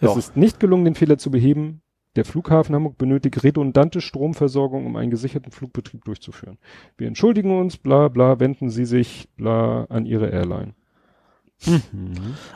Es 0.00 0.10
Ja. 0.12 0.16
ist 0.16 0.36
nicht 0.36 0.60
gelungen, 0.60 0.84
den 0.84 0.94
Fehler 0.94 1.18
zu 1.18 1.30
beheben. 1.30 1.82
Der 2.14 2.24
Flughafen 2.26 2.74
Hamburg 2.74 2.98
benötigt 2.98 3.42
redundante 3.42 4.00
Stromversorgung, 4.02 4.84
um 4.86 4.96
einen 4.96 5.10
gesicherten 5.10 5.50
Flugbetrieb 5.50 6.04
durchzuführen. 6.04 6.58
Wir 6.98 7.08
entschuldigen 7.08 7.58
uns, 7.58 7.78
bla 7.78 8.08
bla, 8.08 8.38
wenden 8.38 8.68
Sie 8.68 8.84
sich 8.84 9.28
bla 9.36 9.84
an 9.84 10.04
Ihre 10.04 10.28
Airline. 10.28 10.74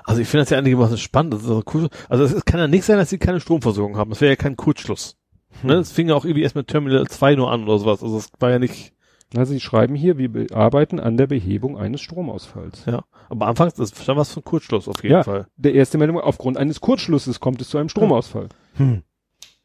Also 0.04 0.20
ich 0.20 0.28
finde 0.28 0.42
das 0.42 0.50
ja 0.50 0.58
einigermaßen 0.58 0.98
spannend. 0.98 1.34
Das 1.34 1.42
ist 1.42 1.48
also, 1.48 1.62
cool. 1.74 1.88
also 2.08 2.24
es 2.24 2.44
kann 2.44 2.60
ja 2.60 2.68
nicht 2.68 2.84
sein, 2.84 2.98
dass 2.98 3.10
sie 3.10 3.18
keine 3.18 3.40
Stromversorgung 3.40 3.96
haben. 3.96 4.10
Das 4.10 4.20
wäre 4.20 4.32
ja 4.32 4.36
kein 4.36 4.56
Kurzschluss. 4.56 5.16
Ne? 5.62 5.74
Es 5.74 5.92
fing 5.92 6.08
ja 6.08 6.14
auch 6.14 6.24
irgendwie 6.24 6.42
erst 6.42 6.54
mit 6.56 6.68
Terminal 6.68 7.06
2 7.06 7.34
nur 7.36 7.50
an 7.50 7.64
oder 7.64 7.78
sowas. 7.78 8.02
Also 8.02 8.18
es 8.18 8.28
war 8.40 8.50
ja 8.50 8.58
nicht, 8.58 8.92
Also 9.34 9.52
Sie 9.52 9.60
schreiben 9.60 9.94
hier, 9.94 10.18
wir 10.18 10.30
be- 10.30 10.46
arbeiten 10.52 11.00
an 11.00 11.16
der 11.16 11.26
Behebung 11.26 11.78
eines 11.78 12.00
Stromausfalls. 12.00 12.84
ja. 12.86 13.04
Aber 13.28 13.48
anfangs, 13.48 13.74
das 13.74 13.90
stand 13.90 14.18
was 14.18 14.32
von 14.32 14.44
Kurzschluss 14.44 14.86
auf 14.86 15.02
jeden 15.02 15.14
Ja. 15.16 15.22
Fall. 15.24 15.46
Der 15.56 15.74
erste 15.74 15.98
Meldung, 15.98 16.20
aufgrund 16.20 16.56
eines 16.58 16.80
Kurzschlusses 16.80 17.40
kommt 17.40 17.60
es 17.60 17.68
zu 17.70 17.78
einem 17.78 17.88
Stromausfall. 17.88 18.48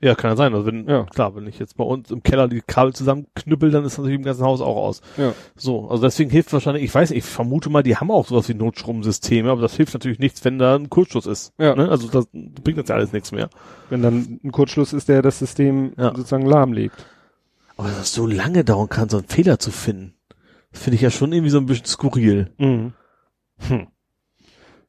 Ja, 0.04 0.16
kann 0.16 0.32
ja 0.32 0.36
sein. 0.36 0.54
Also 0.54 0.66
wenn, 0.66 0.88
Ja. 0.90 1.04
klar, 1.06 1.36
wenn 1.36 1.46
ich 1.46 1.60
jetzt 1.60 1.78
bei 1.78 1.84
uns 1.84 2.10
im 2.10 2.24
Keller 2.24 2.48
die 2.48 2.62
Kabel 2.62 2.94
zusammenknüppel, 2.94 3.70
dann 3.70 3.84
ist 3.86 3.94
das 3.94 3.98
natürlich 4.00 4.18
im 4.18 4.24
ganzen 4.26 4.44
Haus 4.44 4.60
auch 4.60 4.76
aus. 4.76 5.02
Ja. 5.18 5.34
So, 5.56 5.90
also 5.90 6.02
deswegen 6.02 6.32
hilft 6.32 6.52
wahrscheinlich, 6.54 6.84
ich 6.84 6.94
weiß 6.94 7.12
ich 7.12 7.24
vermute 7.24 7.70
mal, 7.70 7.84
die 7.84 7.96
haben 7.98 8.10
auch 8.10 8.28
sowas 8.28 8.50
wie 8.50 8.56
Notstromsysteme, 8.56 9.52
aber 9.52 9.62
das 9.62 9.76
hilft 9.76 9.94
natürlich 9.94 10.18
nichts, 10.20 10.44
wenn 10.44 10.58
da 10.58 10.76
ein 10.76 10.90
Kurzschluss 10.90 11.28
ist. 11.28 11.54
Ja. 11.60 11.76
Ne? 11.76 11.88
Also 11.90 12.08
das 12.10 12.28
bringt 12.32 12.78
jetzt 12.78 12.90
ja 12.90 12.96
alles 12.96 13.14
nichts 13.14 13.32
mehr. 13.32 13.50
Wenn 13.90 14.02
dann 14.02 14.40
ein 14.44 14.52
Kurzschluss 14.52 14.92
ist, 14.94 15.08
der 15.08 15.22
das 15.22 15.38
System 15.38 15.94
Ja. 15.98 16.16
sozusagen 16.16 16.48
lahmlegt. 16.48 17.06
Aber 17.78 17.88
dass 17.90 17.98
das 18.00 18.14
so 18.14 18.26
lange 18.26 18.64
dauern 18.64 18.90
kann, 18.90 19.08
so 19.10 19.18
einen 19.18 19.28
Fehler 19.28 19.60
zu 19.60 19.70
finden, 19.72 20.16
finde 20.72 20.96
ich 20.96 21.02
ja 21.02 21.12
schon 21.12 21.32
irgendwie 21.32 21.52
so 21.52 21.58
ein 21.60 21.66
bisschen 21.68 21.86
skurril. 21.86 22.52
Mhm. 22.58 22.94
Hm. 23.68 23.88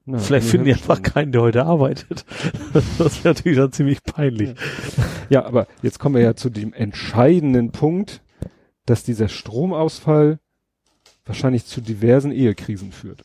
Na, 0.05 0.19
Vielleicht 0.19 0.49
finden 0.49 0.67
die 0.67 0.73
einfach 0.73 1.01
keinen, 1.01 1.33
der 1.33 1.43
heute 1.43 1.65
arbeitet. 1.65 2.25
Das 2.99 3.23
wäre 3.23 3.35
natürlich 3.35 3.59
dann 3.59 3.73
ziemlich 3.73 4.03
peinlich. 4.03 4.55
Ja, 5.29 5.45
aber 5.45 5.67
jetzt 5.83 5.99
kommen 5.99 6.15
wir 6.17 6.23
ja 6.23 6.35
zu 6.35 6.51
dem 6.51 6.73
entscheidenden 6.73 7.71
Punkt, 7.71 8.23
dass 8.87 9.05
dieser 9.05 9.29
Stromausfall 9.29 10.39
wahrscheinlich 11.25 11.67
zu 11.67 11.81
diversen 11.81 12.33
Ehekrisen 12.33 12.93
führt. 12.93 13.25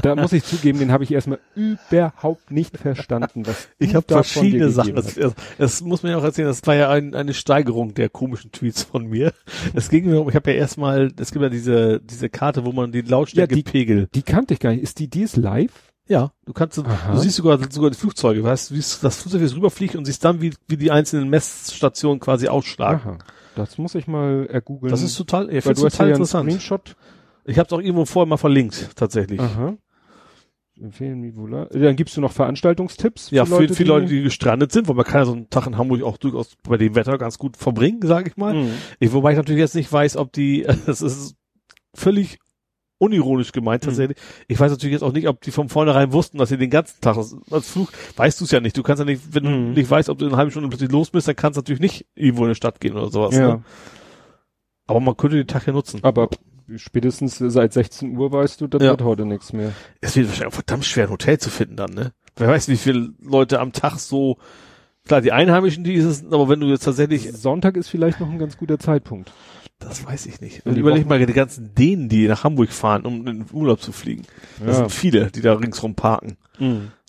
Da 0.00 0.14
muss 0.16 0.32
ich 0.32 0.44
zugeben, 0.44 0.78
den 0.78 0.92
habe 0.92 1.04
ich 1.04 1.12
erstmal 1.12 1.38
überhaupt 1.54 2.50
nicht 2.50 2.76
verstanden, 2.78 3.46
was 3.46 3.68
Ich 3.78 3.94
habe 3.94 4.06
verschiedene 4.08 4.70
Sachen. 4.70 4.94
Das, 4.94 5.18
das, 5.58 5.80
muss 5.82 6.02
man 6.02 6.12
ja 6.12 6.18
auch 6.18 6.24
erzählen. 6.24 6.48
Das 6.48 6.66
war 6.66 6.74
ja 6.74 6.90
ein, 6.90 7.14
eine 7.14 7.34
Steigerung 7.34 7.94
der 7.94 8.08
komischen 8.08 8.52
Tweets 8.52 8.82
von 8.82 9.06
mir. 9.06 9.32
Es 9.74 9.88
ging 9.88 10.06
mir 10.06 10.20
um, 10.20 10.28
ich 10.28 10.34
habe 10.34 10.50
ja 10.52 10.56
erstmal, 10.56 11.12
es 11.18 11.30
gibt 11.32 11.42
ja 11.42 11.48
diese 11.48 12.00
diese 12.00 12.28
Karte, 12.28 12.64
wo 12.64 12.72
man 12.72 12.92
die 12.92 13.02
Lautstärke 13.02 13.54
Ja, 13.54 13.56
die- 13.56 13.62
pegelt. 13.62 14.02
hast. 14.08 14.14
Die 14.14 14.22
kannte 14.22 14.54
ich 14.54 14.60
gar 14.60 14.70
nicht. 14.70 14.82
Ist 14.82 14.98
die, 14.98 15.08
die 15.08 15.22
ist 15.22 15.36
live? 15.36 15.72
Ja, 16.08 16.32
du 16.46 16.52
kannst, 16.52 16.78
Aha. 16.78 17.12
du 17.12 17.18
siehst 17.18 17.36
sogar 17.36 17.58
sogar 17.70 17.90
die 17.90 17.96
Flugzeuge, 17.96 18.42
weißt, 18.42 18.70
du 18.70 18.74
siehst 18.74 19.04
das 19.04 19.18
Flugzeug, 19.18 19.40
wie 19.40 19.44
es 19.44 19.54
rüberfliegt 19.54 19.94
und 19.94 20.04
siehst 20.04 20.24
dann, 20.24 20.40
wie 20.42 20.52
wie 20.66 20.76
die 20.76 20.90
einzelnen 20.90 21.28
Messstationen 21.30 22.18
quasi 22.18 22.48
ausschlagen. 22.48 23.00
Aha. 23.02 23.18
Das 23.54 23.78
muss 23.78 23.94
ich 23.94 24.06
mal 24.06 24.46
ergoogeln. 24.50 24.90
Das 24.90 25.02
ist 25.02 25.14
total, 25.16 25.48
ich 25.54 25.64
weil 25.64 25.74
du 25.74 25.84
hast 25.84 25.92
total 25.92 26.08
ja 26.08 26.14
einen 26.14 26.22
interessant. 26.22 26.50
Screenshot. 26.50 26.96
Ich 27.44 27.58
habe 27.58 27.66
es 27.66 27.72
auch 27.72 27.80
irgendwo 27.80 28.04
vorher 28.04 28.28
mal 28.28 28.36
verlinkt, 28.36 28.90
tatsächlich. 28.96 29.40
Aha. 29.40 29.76
Empfehlen. 30.80 31.68
Dann 31.70 31.96
gibst 31.96 32.16
du 32.16 32.20
noch 32.20 32.32
Veranstaltungstipps? 32.32 33.30
Ja, 33.30 33.44
für, 33.44 33.68
für 33.68 33.84
Leute, 33.84 34.06
die 34.06 34.22
gestrandet 34.22 34.72
sind, 34.72 34.88
weil 34.88 34.96
man 34.96 35.04
kann 35.04 35.20
ja 35.20 35.24
so 35.26 35.32
einen 35.32 35.50
Tag 35.50 35.66
in 35.66 35.76
Hamburg 35.76 36.02
auch 36.02 36.16
durchaus 36.16 36.56
bei 36.66 36.76
dem 36.76 36.94
Wetter 36.94 37.18
ganz 37.18 37.38
gut 37.38 37.56
verbringen, 37.56 38.00
sage 38.02 38.30
ich 38.30 38.36
mal. 38.36 38.54
Mhm. 38.54 38.72
Ich, 38.98 39.12
wobei 39.12 39.32
ich 39.32 39.36
natürlich 39.36 39.60
jetzt 39.60 39.74
nicht 39.74 39.92
weiß, 39.92 40.16
ob 40.16 40.32
die, 40.32 40.66
das 40.86 41.02
ist 41.02 41.34
völlig 41.94 42.38
unironisch 42.98 43.52
gemeint 43.52 43.82
Mhm. 43.82 43.88
tatsächlich. 43.88 44.18
Ich 44.48 44.58
weiß 44.58 44.70
natürlich 44.70 44.92
jetzt 44.94 45.02
auch 45.02 45.12
nicht, 45.12 45.28
ob 45.28 45.40
die 45.42 45.50
von 45.50 45.68
vornherein 45.68 46.12
wussten, 46.12 46.38
dass 46.38 46.48
sie 46.48 46.56
den 46.56 46.70
ganzen 46.70 47.00
Tag, 47.00 47.16
als 47.16 47.68
Flug, 47.68 47.92
weißt 48.16 48.40
du 48.40 48.44
es 48.44 48.50
ja 48.50 48.60
nicht. 48.60 48.76
Du 48.76 48.82
kannst 48.82 49.00
ja 49.00 49.04
nicht, 49.04 49.22
wenn 49.34 49.42
Mhm. 49.44 49.74
du 49.74 49.80
nicht 49.80 49.90
weißt, 49.90 50.08
ob 50.08 50.18
du 50.18 50.24
in 50.24 50.30
einer 50.30 50.38
halben 50.38 50.50
Stunde 50.52 50.68
plötzlich 50.68 50.90
los 50.90 51.10
bist, 51.10 51.28
dann 51.28 51.36
kannst 51.36 51.56
du 51.56 51.60
natürlich 51.60 51.80
nicht 51.80 52.06
irgendwo 52.14 52.42
in 52.44 52.46
eine 52.48 52.54
Stadt 52.54 52.80
gehen 52.80 52.94
oder 52.96 53.10
sowas. 53.10 53.34
Ja. 53.36 53.56
Ne? 53.56 53.64
Aber 54.86 55.00
man 55.00 55.16
könnte 55.16 55.36
den 55.36 55.46
Tag 55.46 55.66
ja 55.66 55.72
nutzen. 55.72 56.00
Aber 56.02 56.28
spätestens 56.76 57.38
seit 57.38 57.72
16 57.72 58.16
Uhr 58.16 58.32
weißt 58.32 58.60
du, 58.60 58.66
das 58.66 58.82
Ja. 58.82 58.90
wird 58.90 59.02
heute 59.02 59.24
nichts 59.26 59.52
mehr. 59.52 59.72
Es 60.00 60.16
wird 60.16 60.28
wahrscheinlich 60.28 60.52
auch 60.52 60.56
verdammt 60.56 60.84
schwer, 60.84 61.04
ein 61.06 61.10
Hotel 61.10 61.38
zu 61.38 61.50
finden 61.50 61.76
dann, 61.76 61.90
ne? 61.92 62.12
Wer 62.36 62.48
weiß, 62.48 62.68
wie 62.68 62.76
viele 62.76 63.10
Leute 63.22 63.60
am 63.60 63.72
Tag 63.72 63.98
so, 63.98 64.38
klar, 65.06 65.20
die 65.20 65.32
Einheimischen, 65.32 65.84
die 65.84 65.94
ist 65.94 66.04
es, 66.04 66.24
aber 66.24 66.48
wenn 66.48 66.60
du 66.60 66.66
jetzt 66.68 66.84
tatsächlich, 66.84 67.30
Sonntag 67.32 67.76
ist 67.76 67.88
vielleicht 67.88 68.20
noch 68.20 68.30
ein 68.30 68.38
ganz 68.38 68.56
guter 68.56 68.78
Zeitpunkt. 68.78 69.32
das 69.78 70.06
weiß 70.06 70.26
ich 70.26 70.40
nicht. 70.40 70.64
Und 70.64 70.76
überleg 70.76 71.06
mal 71.08 71.24
die 71.24 71.32
ganzen 71.32 71.74
Dänen, 71.74 72.08
die 72.08 72.28
nach 72.28 72.44
Hamburg 72.44 72.70
fahren, 72.70 73.04
um 73.04 73.26
in 73.26 73.40
den 73.40 73.46
Urlaub 73.52 73.80
zu 73.80 73.90
fliegen. 73.90 74.22
Das 74.60 74.66
Ja. 74.68 74.74
sind 74.74 74.92
viele, 74.92 75.30
die 75.32 75.40
da 75.40 75.54
ringsrum 75.54 75.94
parken. 75.96 76.36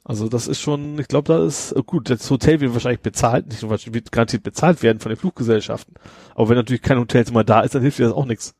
Also 0.05 0.27
das 0.27 0.47
ist 0.47 0.59
schon, 0.59 0.97
ich 0.99 1.07
glaube, 1.07 1.31
da 1.31 1.45
ist, 1.45 1.71
äh, 1.71 1.81
gut, 1.85 2.09
das 2.09 2.29
Hotel 2.29 2.59
wird 2.59 2.73
wahrscheinlich 2.73 2.99
bezahlt, 3.01 3.47
nicht 3.47 3.61
nur 3.61 3.69
wahrscheinlich 3.71 3.93
wird 3.93 4.11
garantiert 4.11 4.43
bezahlt 4.43 4.81
werden 4.83 4.99
von 4.99 5.09
den 5.11 5.17
Fluggesellschaften. 5.17 5.93
Aber 6.35 6.49
wenn 6.49 6.57
natürlich 6.57 6.81
kein 6.81 6.97
Hotelzimmer 6.99 7.43
da 7.45 7.61
ist, 7.61 7.73
dann 7.75 7.83
hilft 7.83 7.99
dir 7.99 8.05
das 8.07 8.13
auch 8.13 8.25
nichts. 8.25 8.53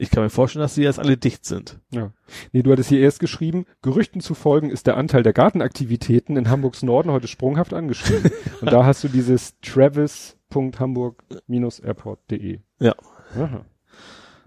Ich 0.00 0.10
kann 0.10 0.22
mir 0.22 0.30
vorstellen, 0.30 0.62
dass 0.62 0.76
die 0.76 0.82
jetzt 0.82 1.00
alle 1.00 1.16
dicht 1.16 1.44
sind. 1.44 1.80
Ja. 1.90 2.12
Nee, 2.52 2.62
du 2.62 2.70
hattest 2.70 2.88
hier 2.88 3.00
erst 3.00 3.18
geschrieben, 3.18 3.66
Gerüchten 3.82 4.20
zu 4.20 4.34
folgen 4.34 4.70
ist 4.70 4.86
der 4.86 4.96
Anteil 4.96 5.24
der 5.24 5.32
Gartenaktivitäten 5.32 6.36
in 6.36 6.48
Hamburgs 6.48 6.84
Norden 6.84 7.10
heute 7.10 7.26
sprunghaft 7.26 7.74
angestiegen. 7.74 8.30
Und 8.60 8.72
da 8.72 8.86
hast 8.86 9.02
du 9.02 9.08
dieses 9.08 9.58
travis.hamburg-airport.de. 9.60 12.60
Ja. 12.80 12.94
Aha. 13.34 13.64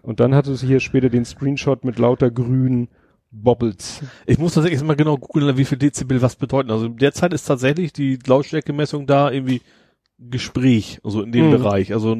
Und 0.02 0.20
dann 0.20 0.34
hattest 0.34 0.64
du 0.64 0.68
hier 0.68 0.80
später 0.80 1.10
den 1.10 1.26
Screenshot 1.26 1.84
mit 1.84 2.00
lauter 2.00 2.32
grünen 2.32 2.90
Bobbles. 3.30 4.02
Ich 4.26 4.40
muss 4.40 4.56
tatsächlich 4.56 4.82
mal 4.84 4.96
genau 4.96 5.18
googeln, 5.18 5.58
wie 5.58 5.66
viel 5.66 5.78
Dezibel 5.78 6.22
was 6.22 6.36
bedeuten. 6.36 6.72
Also 6.72 6.88
derzeit 6.88 7.34
ist 7.34 7.46
tatsächlich 7.46 7.94
die 7.94 8.18
Lautstärkemessung 8.26 9.06
da 9.06 9.32
irgendwie 9.32 9.62
Gespräch, 10.18 11.00
also 11.04 11.22
in 11.22 11.32
dem 11.32 11.48
Mhm. 11.48 11.52
Bereich. 11.52 11.94
Also 11.94 12.18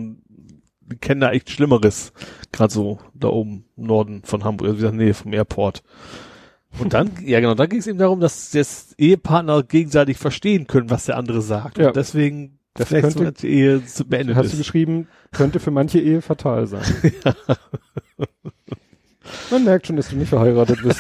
wir 0.92 0.98
kennen 1.00 1.22
da 1.22 1.32
echt 1.32 1.50
Schlimmeres. 1.50 2.14
Gerade 2.52 2.72
so 2.74 3.00
da 3.14 3.30
oben 3.30 3.66
im 3.78 3.86
Norden 3.88 4.22
von 4.24 4.44
Hamburg, 4.44 4.68
also 4.68 4.78
wie 4.78 4.82
gesagt, 4.82 4.98
Nähe 4.98 5.14
vom 5.14 5.34
Airport. 5.34 5.82
Und 6.80 6.94
dann, 6.94 7.12
ja 7.26 7.40
genau, 7.40 7.54
da 7.56 7.66
ging 7.66 7.80
es 7.80 7.88
eben 7.88 7.98
darum, 7.98 8.20
dass 8.20 8.52
das 8.52 8.94
Ehepartner 8.98 9.64
gegenseitig 9.64 10.18
verstehen 10.18 10.68
können, 10.68 10.90
was 10.90 11.06
der 11.06 11.18
andere 11.18 11.42
sagt. 11.42 11.78
Ja. 11.80 11.88
Und 11.88 11.96
deswegen 11.96 12.60
Das 12.76 12.88
vielleicht 12.90 13.18
könnte- 13.18 13.34
so 13.42 13.48
die 13.48 13.54
Ehe 13.54 13.86
zu 13.86 14.06
beendet 14.06 14.36
Hast 14.36 14.48
du 14.50 14.54
ist. 14.54 14.58
geschrieben, 14.60 15.08
könnte 15.32 15.60
für 15.60 15.72
manche 15.72 16.00
Ehe 16.00 16.22
fatal 16.22 16.68
sein. 16.68 16.84
Man 19.50 19.64
merkt 19.64 19.88
schon, 19.88 19.96
dass 19.96 20.10
du 20.10 20.16
nicht 20.18 20.30
verheiratet 20.30 20.80
bist. 20.84 21.00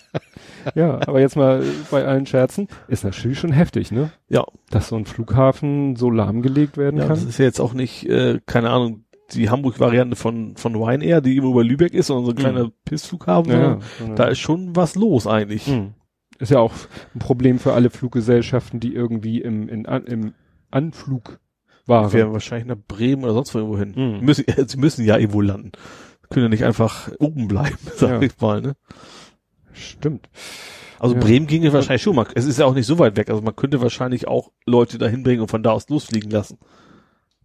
ja, 0.74 0.94
aber 1.06 1.20
jetzt 1.20 1.36
mal 1.36 1.62
bei 1.90 2.04
allen 2.06 2.26
Scherzen, 2.26 2.68
ist 2.88 3.04
natürlich 3.04 3.38
schon 3.38 3.52
heftig, 3.52 3.90
ne? 3.90 4.12
Ja, 4.28 4.44
Dass 4.70 4.88
so 4.88 4.96
ein 4.96 5.04
Flughafen 5.04 5.96
so 5.96 6.10
lahmgelegt 6.10 6.76
werden 6.76 6.98
ja 6.98 7.06
das 7.08 7.20
kann. 7.20 7.28
ist 7.28 7.38
ja 7.38 7.44
jetzt 7.44 7.60
auch 7.60 7.72
nicht, 7.74 8.06
äh, 8.08 8.40
keine 8.46 8.70
Ahnung, 8.70 9.04
die 9.34 9.50
Hamburg-Variante 9.50 10.16
von, 10.16 10.56
von 10.56 10.74
Ryanair, 10.74 11.20
die 11.20 11.36
immer 11.36 11.48
über 11.50 11.64
Lübeck 11.64 11.94
ist, 11.94 12.08
sondern 12.08 12.24
so 12.26 12.30
ein 12.32 12.36
kleiner 12.36 12.70
Pissflughafen. 12.84 13.50
sondern 13.52 13.80
ja, 14.08 14.14
Da 14.14 14.24
ist 14.24 14.38
schon 14.38 14.74
was 14.76 14.94
los 14.94 15.26
eigentlich. 15.26 15.66
Hm. 15.66 15.94
Ist 16.38 16.50
ja 16.50 16.58
auch 16.58 16.72
ein 17.14 17.18
Problem 17.18 17.58
für 17.58 17.74
alle 17.74 17.90
Fluggesellschaften, 17.90 18.80
die 18.80 18.94
irgendwie 18.94 19.40
im, 19.42 19.68
in, 19.68 19.86
an, 19.86 20.04
im 20.06 20.34
Anflug 20.70 21.38
Wir 21.86 21.94
waren. 21.96 22.12
werden 22.12 22.32
wahrscheinlich 22.32 22.66
nach 22.68 22.78
Bremen 22.88 23.24
oder 23.24 23.34
sonst 23.34 23.54
wo 23.54 23.58
irgendwo 23.58 23.78
hin. 23.78 23.92
Mhm. 24.20 24.24
Müssen, 24.24 24.44
sie 24.66 24.76
müssen 24.78 25.04
ja 25.04 25.18
irgendwo 25.18 25.40
landen. 25.42 25.72
Können 26.30 26.44
ja 26.44 26.48
nicht 26.50 26.64
einfach 26.64 27.10
oben 27.18 27.48
bleiben, 27.48 27.76
sag 27.96 28.10
Ja. 28.10 28.22
ich 28.22 28.40
mal. 28.40 28.60
Ne? 28.62 28.74
Stimmt. 29.72 30.28
Also 30.98 31.14
Ja. 31.14 31.20
Bremen 31.20 31.46
ginge 31.46 31.72
wahrscheinlich 31.72 32.02
schon 32.02 32.16
mal. 32.16 32.26
Es 32.34 32.44
ist 32.46 32.58
ja 32.58 32.66
auch 32.66 32.74
nicht 32.74 32.86
so 32.86 32.98
weit 32.98 33.16
weg. 33.16 33.30
Also 33.30 33.42
man 33.42 33.56
könnte 33.56 33.80
wahrscheinlich 33.80 34.28
auch 34.28 34.50
Leute 34.66 34.98
dahin 34.98 35.22
bringen 35.22 35.40
und 35.42 35.50
von 35.50 35.62
da 35.62 35.70
aus 35.72 35.88
losfliegen 35.88 36.30
lassen. 36.30 36.58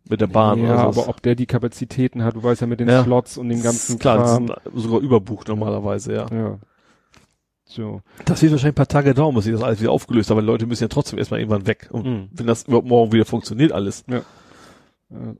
Mit 0.10 0.22
der 0.22 0.28
Bahn 0.28 0.64
ja, 0.64 0.76
aber 0.78 1.08
ob 1.10 1.22
der 1.22 1.36
die 1.36 1.46
Kapazitäten 1.48 2.24
hat, 2.24 2.36
du 2.36 2.44
weißt 2.44 2.62
ja 2.62 2.68
mit 2.68 2.80
den 2.80 2.88
Ja. 2.90 3.04
Slots 3.04 3.38
und 3.38 3.50
dem 3.50 3.62
ganzen 3.64 3.98
Klar, 4.00 4.18
Kram. 4.18 4.48
sind 4.48 4.52
sogar 4.76 5.00
überbucht 5.00 5.48
normalerweise, 5.48 6.14
ja. 6.14 6.26
Ja. 6.32 6.60
So. 7.68 8.02
Das 8.26 8.42
wird 8.44 8.52
wahrscheinlich 8.52 8.74
ein 8.74 8.76
paar 8.76 8.88
Tage 8.88 9.14
dauern, 9.16 9.34
bis 9.34 9.46
sich 9.46 9.54
das 9.54 9.64
alles 9.64 9.82
wieder 9.82 9.92
aufgelöst 9.92 10.30
hat, 10.30 10.38
weil 10.38 10.46
Leute 10.46 10.68
müssen 10.68 10.84
ja 10.84 10.88
trotzdem 10.88 11.18
erstmal 11.18 11.40
irgendwann 11.40 11.66
weg. 11.66 11.88
Und 11.92 12.06
Mhm. 12.06 12.30
wenn 12.32 12.46
das 12.48 12.64
überhaupt 12.64 12.88
morgen 12.88 13.12
wieder 13.12 13.26
funktioniert 13.26 13.72
alles. 13.72 14.04
Äh, 14.08 14.22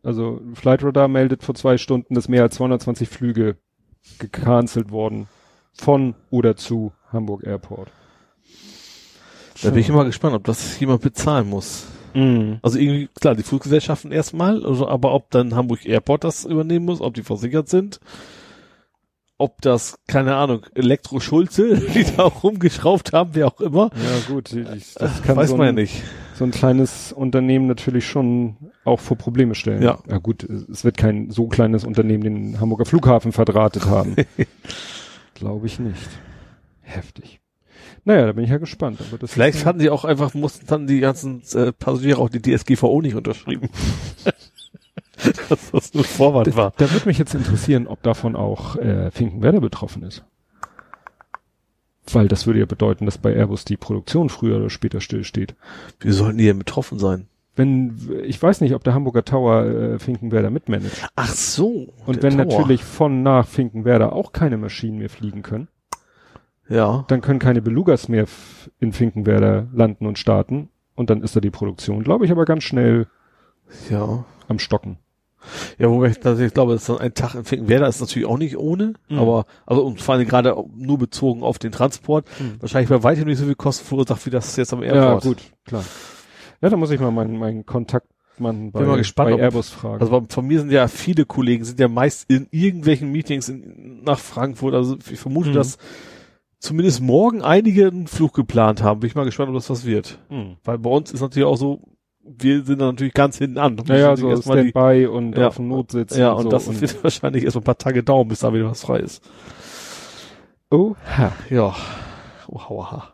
Also 0.04 0.42
Flightradar 0.54 1.08
meldet 1.08 1.44
vor 1.44 1.54
zwei 1.56 1.78
Stunden, 1.78 2.16
dass 2.16 2.28
mehr 2.28 2.44
als 2.44 2.56
220 2.56 3.10
Flüge 3.10 3.58
gecancelt 4.20 4.92
worden 4.92 5.28
von 5.74 6.16
oder 6.30 6.56
zu 6.56 6.94
Hamburg 7.12 7.44
Airport. 7.44 7.90
Da 9.64 9.70
bin 9.70 9.80
ich 9.80 9.90
immer 9.90 10.06
gespannt, 10.06 10.36
ob 10.36 10.44
das 10.44 10.80
jemand 10.80 11.02
bezahlen 11.02 11.50
muss. 11.50 11.86
Mhm. 12.16 12.60
Also 12.62 12.80
irgendwie, 12.80 13.10
klar, 13.20 13.36
die 13.36 13.44
Fluggesellschaften 13.44 14.12
erstmal, 14.12 14.66
also, 14.66 14.88
aber 14.88 15.14
ob 15.14 15.30
dann 15.32 15.54
Hamburg 15.56 15.86
Airport 15.86 16.24
das 16.24 16.46
übernehmen 16.46 16.86
muss, 16.86 17.02
ob 17.02 17.14
die 17.14 17.24
versichert 17.24 17.70
sind, 17.70 18.00
ob 19.38 19.62
das, 19.62 20.00
keine 20.08 20.36
Ahnung, 20.36 20.66
Elektro-Schulze, 20.76 21.78
die 21.94 22.06
da 22.16 22.24
auch 22.24 22.44
rumgeschraubt 22.44 23.12
haben, 23.14 23.32
wer 23.34 23.48
auch 23.48 23.60
immer, 23.60 23.90
Ja 23.94 24.34
gut, 24.34 24.54
ich, 24.54 24.94
das 24.94 25.22
kann 25.24 25.36
weiß 25.36 25.50
so 25.50 25.58
man 25.58 25.66
ja 25.68 25.72
nicht. 25.74 26.02
so 26.36 26.46
ein 26.46 26.52
kleines 26.52 27.12
Unternehmen 27.12 27.68
natürlich 27.68 28.08
schon 28.08 28.56
auch 28.86 29.00
vor 29.02 29.18
Probleme 29.18 29.54
stellen. 29.56 29.82
Ja. 29.82 30.00
ja 30.10 30.20
gut, 30.20 30.44
es 30.44 30.86
wird 30.86 30.96
kein 30.98 31.32
so 31.32 31.48
kleines 31.48 31.84
Unternehmen 31.84 32.24
den 32.24 32.60
Hamburger 32.62 32.86
Flughafen 32.86 33.32
verdrahtet 33.34 33.88
haben. 33.88 34.16
Glaube 35.34 35.68
ich 35.68 35.80
nicht. 35.80 36.08
Heftig. 36.82 37.42
Naja, 38.04 38.28
da 38.28 38.32
bin 38.34 38.44
ich 38.44 38.50
ja 38.50 38.58
gespannt. 38.58 39.00
Vielleicht 39.26 39.66
hatten 39.66 39.80
die 39.80 39.90
auch 39.90 40.06
einfach, 40.06 40.34
mussten 40.34 40.68
dann 40.68 40.88
die 40.88 41.00
ganzen 41.00 41.42
äh, 41.54 41.72
Passagiere 41.72 42.20
auch 42.20 42.30
die 42.30 42.42
DSGVO 42.42 43.02
nicht 43.02 43.16
unterschrieben. 43.16 43.70
Dass 45.50 45.72
das 45.72 45.94
nur 45.94 46.04
Vorwand 46.04 46.56
war. 46.56 46.74
Da 46.78 46.92
würde 46.92 47.08
mich 47.08 47.18
jetzt 47.18 47.34
interessieren, 47.34 47.88
ob 47.88 48.04
davon 48.04 48.36
auch 48.36 48.76
äh, 48.76 49.12
Finkenwerder 49.12 49.62
betroffen 49.62 50.04
ist. 50.04 50.24
Weil 52.12 52.28
das 52.28 52.46
würde 52.46 52.60
ja 52.60 52.66
bedeuten, 52.66 53.06
dass 53.06 53.18
bei 53.18 53.34
Airbus 53.34 53.66
die 53.66 53.78
Produktion 53.78 54.30
früher 54.30 54.58
oder 54.58 54.70
später 54.70 55.02
stillsteht. 55.02 55.56
Wie 56.00 56.12
sollten 56.12 56.38
die 56.38 56.46
denn 56.46 56.60
betroffen 56.60 57.00
sein? 57.00 57.28
Wenn, 57.56 57.98
ich 58.24 58.42
weiß 58.42 58.62
nicht, 58.62 58.76
ob 58.76 58.84
der 58.84 58.94
Hamburger 58.94 59.24
Tower 59.24 59.66
äh, 59.66 60.00
Finkenwerder 60.00 60.50
mitmanagt. 60.50 61.08
Ach 61.16 61.34
so. 61.34 61.94
Und 62.06 62.22
wenn 62.22 62.38
Tower. 62.38 62.46
natürlich 62.46 62.84
von 62.84 63.24
nach 63.24 63.48
Finkenwerder 63.48 64.14
auch 64.14 64.34
keine 64.34 64.58
Maschinen 64.58 65.00
mehr 65.00 65.10
fliegen 65.10 65.42
können, 65.42 65.70
Ja. 66.68 67.06
dann 67.08 67.22
können 67.22 67.40
keine 67.40 67.62
Belugas 67.62 68.10
mehr 68.10 68.26
in 68.80 68.92
Finkenwerder 68.94 69.68
landen 69.74 70.06
und 70.08 70.18
starten. 70.20 70.70
Und 70.96 71.10
dann 71.10 71.22
ist 71.22 71.36
da 71.36 71.40
die 71.42 71.52
Produktion, 71.52 72.04
glaube 72.04 72.26
ich, 72.26 72.32
aber 72.32 72.46
ganz 72.46 72.64
schnell 72.64 73.08
Ja. 73.90 74.24
am 74.48 74.60
Stocken. 74.60 74.98
Ja, 75.78 75.90
wobei 75.92 76.08
ich 76.08 76.20
tatsächlich 76.20 76.54
glaube, 76.56 76.74
dass 76.74 76.86
dann 76.86 76.98
ein 76.98 77.14
Tag 77.14 77.36
in 77.36 77.44
Finkenwerder 77.46 77.88
ist 77.88 78.00
natürlich 78.02 78.28
auch 78.28 78.38
nicht 78.40 78.58
ohne, 78.58 78.94
Mhm. 79.10 79.20
aber, 79.20 79.46
also, 79.68 79.86
und 79.86 80.02
vor 80.02 80.16
allem 80.16 80.28
gerade 80.28 80.56
nur 80.76 80.98
bezogen 80.98 81.44
auf 81.44 81.60
den 81.60 81.72
Transport, 81.72 82.26
Mhm. 82.40 82.56
wahrscheinlich 82.62 82.90
bei 82.90 83.04
weitem 83.04 83.26
nicht 83.26 83.38
so 83.38 83.46
viel 83.46 83.54
Kosten 83.56 83.86
verursacht, 83.86 84.26
wie 84.26 84.32
das 84.32 84.56
jetzt 84.56 84.74
am 84.74 84.82
Ja, 84.82 84.94
Airport. 84.94 85.24
gut, 85.24 85.38
klar. 85.66 85.84
Ja, 86.62 86.70
da 86.70 86.78
muss 86.78 86.90
ich 86.90 87.00
mal 87.00 87.12
meinen, 87.12 87.38
meinen 87.38 87.64
Kontaktmann 87.66 88.72
bei, 88.72 88.80
Bin 88.80 88.88
mal 88.90 88.98
gespannt, 88.98 89.30
bei 89.30 89.34
ob- 89.36 89.40
Airbus 89.42 89.70
fragen. 89.70 90.02
Also 90.02 90.26
von 90.30 90.48
mir 90.48 90.60
sind 90.62 90.72
ja 90.72 90.88
viele 90.88 91.26
Kollegen, 91.26 91.64
sind 91.64 91.80
ja 91.80 91.90
meist 91.90 92.28
in 92.28 92.48
irgendwelchen 92.50 93.12
Meetings 93.12 93.48
in, 93.50 94.02
nach 94.04 94.18
Frankfurt, 94.18 94.74
also 94.74 94.98
ich 95.12 95.20
vermute, 95.20 95.50
Mhm. 95.50 95.54
dass 95.54 95.78
zumindest 96.66 97.02
morgen 97.02 97.42
einige 97.42 97.88
einen 97.88 98.08
Flug 98.08 98.34
geplant 98.34 98.82
haben. 98.84 99.00
Bin 99.00 99.08
ich 99.10 99.16
mal 99.16 99.26
gespannt, 99.26 99.50
ob 99.50 99.56
das 99.56 99.70
was 99.70 99.86
wird. 99.86 100.20
Mhm. 100.30 100.58
Weil 100.64 100.78
bei 100.80 100.90
uns 100.90 101.12
ist 101.12 101.22
natürlich 101.22 101.48
auch 101.48 101.58
so, 101.58 101.82
wir 102.24 102.64
sind 102.66 102.80
da 102.80 102.86
natürlich 102.88 103.14
ganz 103.14 103.38
hinten 103.38 103.58
an. 103.60 103.76
Naja, 103.88 104.12
müssen 104.12 104.22
so 104.22 104.30
erstmal 104.30 104.64
die- 104.72 105.06
und 105.06 105.38
Ja. 105.38 105.48
auf 105.48 105.58
dem 105.58 105.68
Notsitz. 105.68 106.16
Ja, 106.18 106.32
und, 106.32 106.46
und 106.46 106.60
so 106.60 106.72
das 106.72 106.82
wird 106.82 107.04
wahrscheinlich 107.04 107.44
erst 107.44 107.56
ein 107.58 107.64
paar 107.64 107.78
Tage 107.78 108.04
dauern, 108.04 108.28
bis 108.28 108.40
da 108.40 108.54
wieder 108.54 108.70
was 108.70 108.82
frei 108.82 109.00
ist. 109.00 109.24
Oh, 110.72 110.96
ha. 111.18 111.32
Ja. 111.50 111.76
Oh, 112.48 112.60
hauaha. 112.60 113.14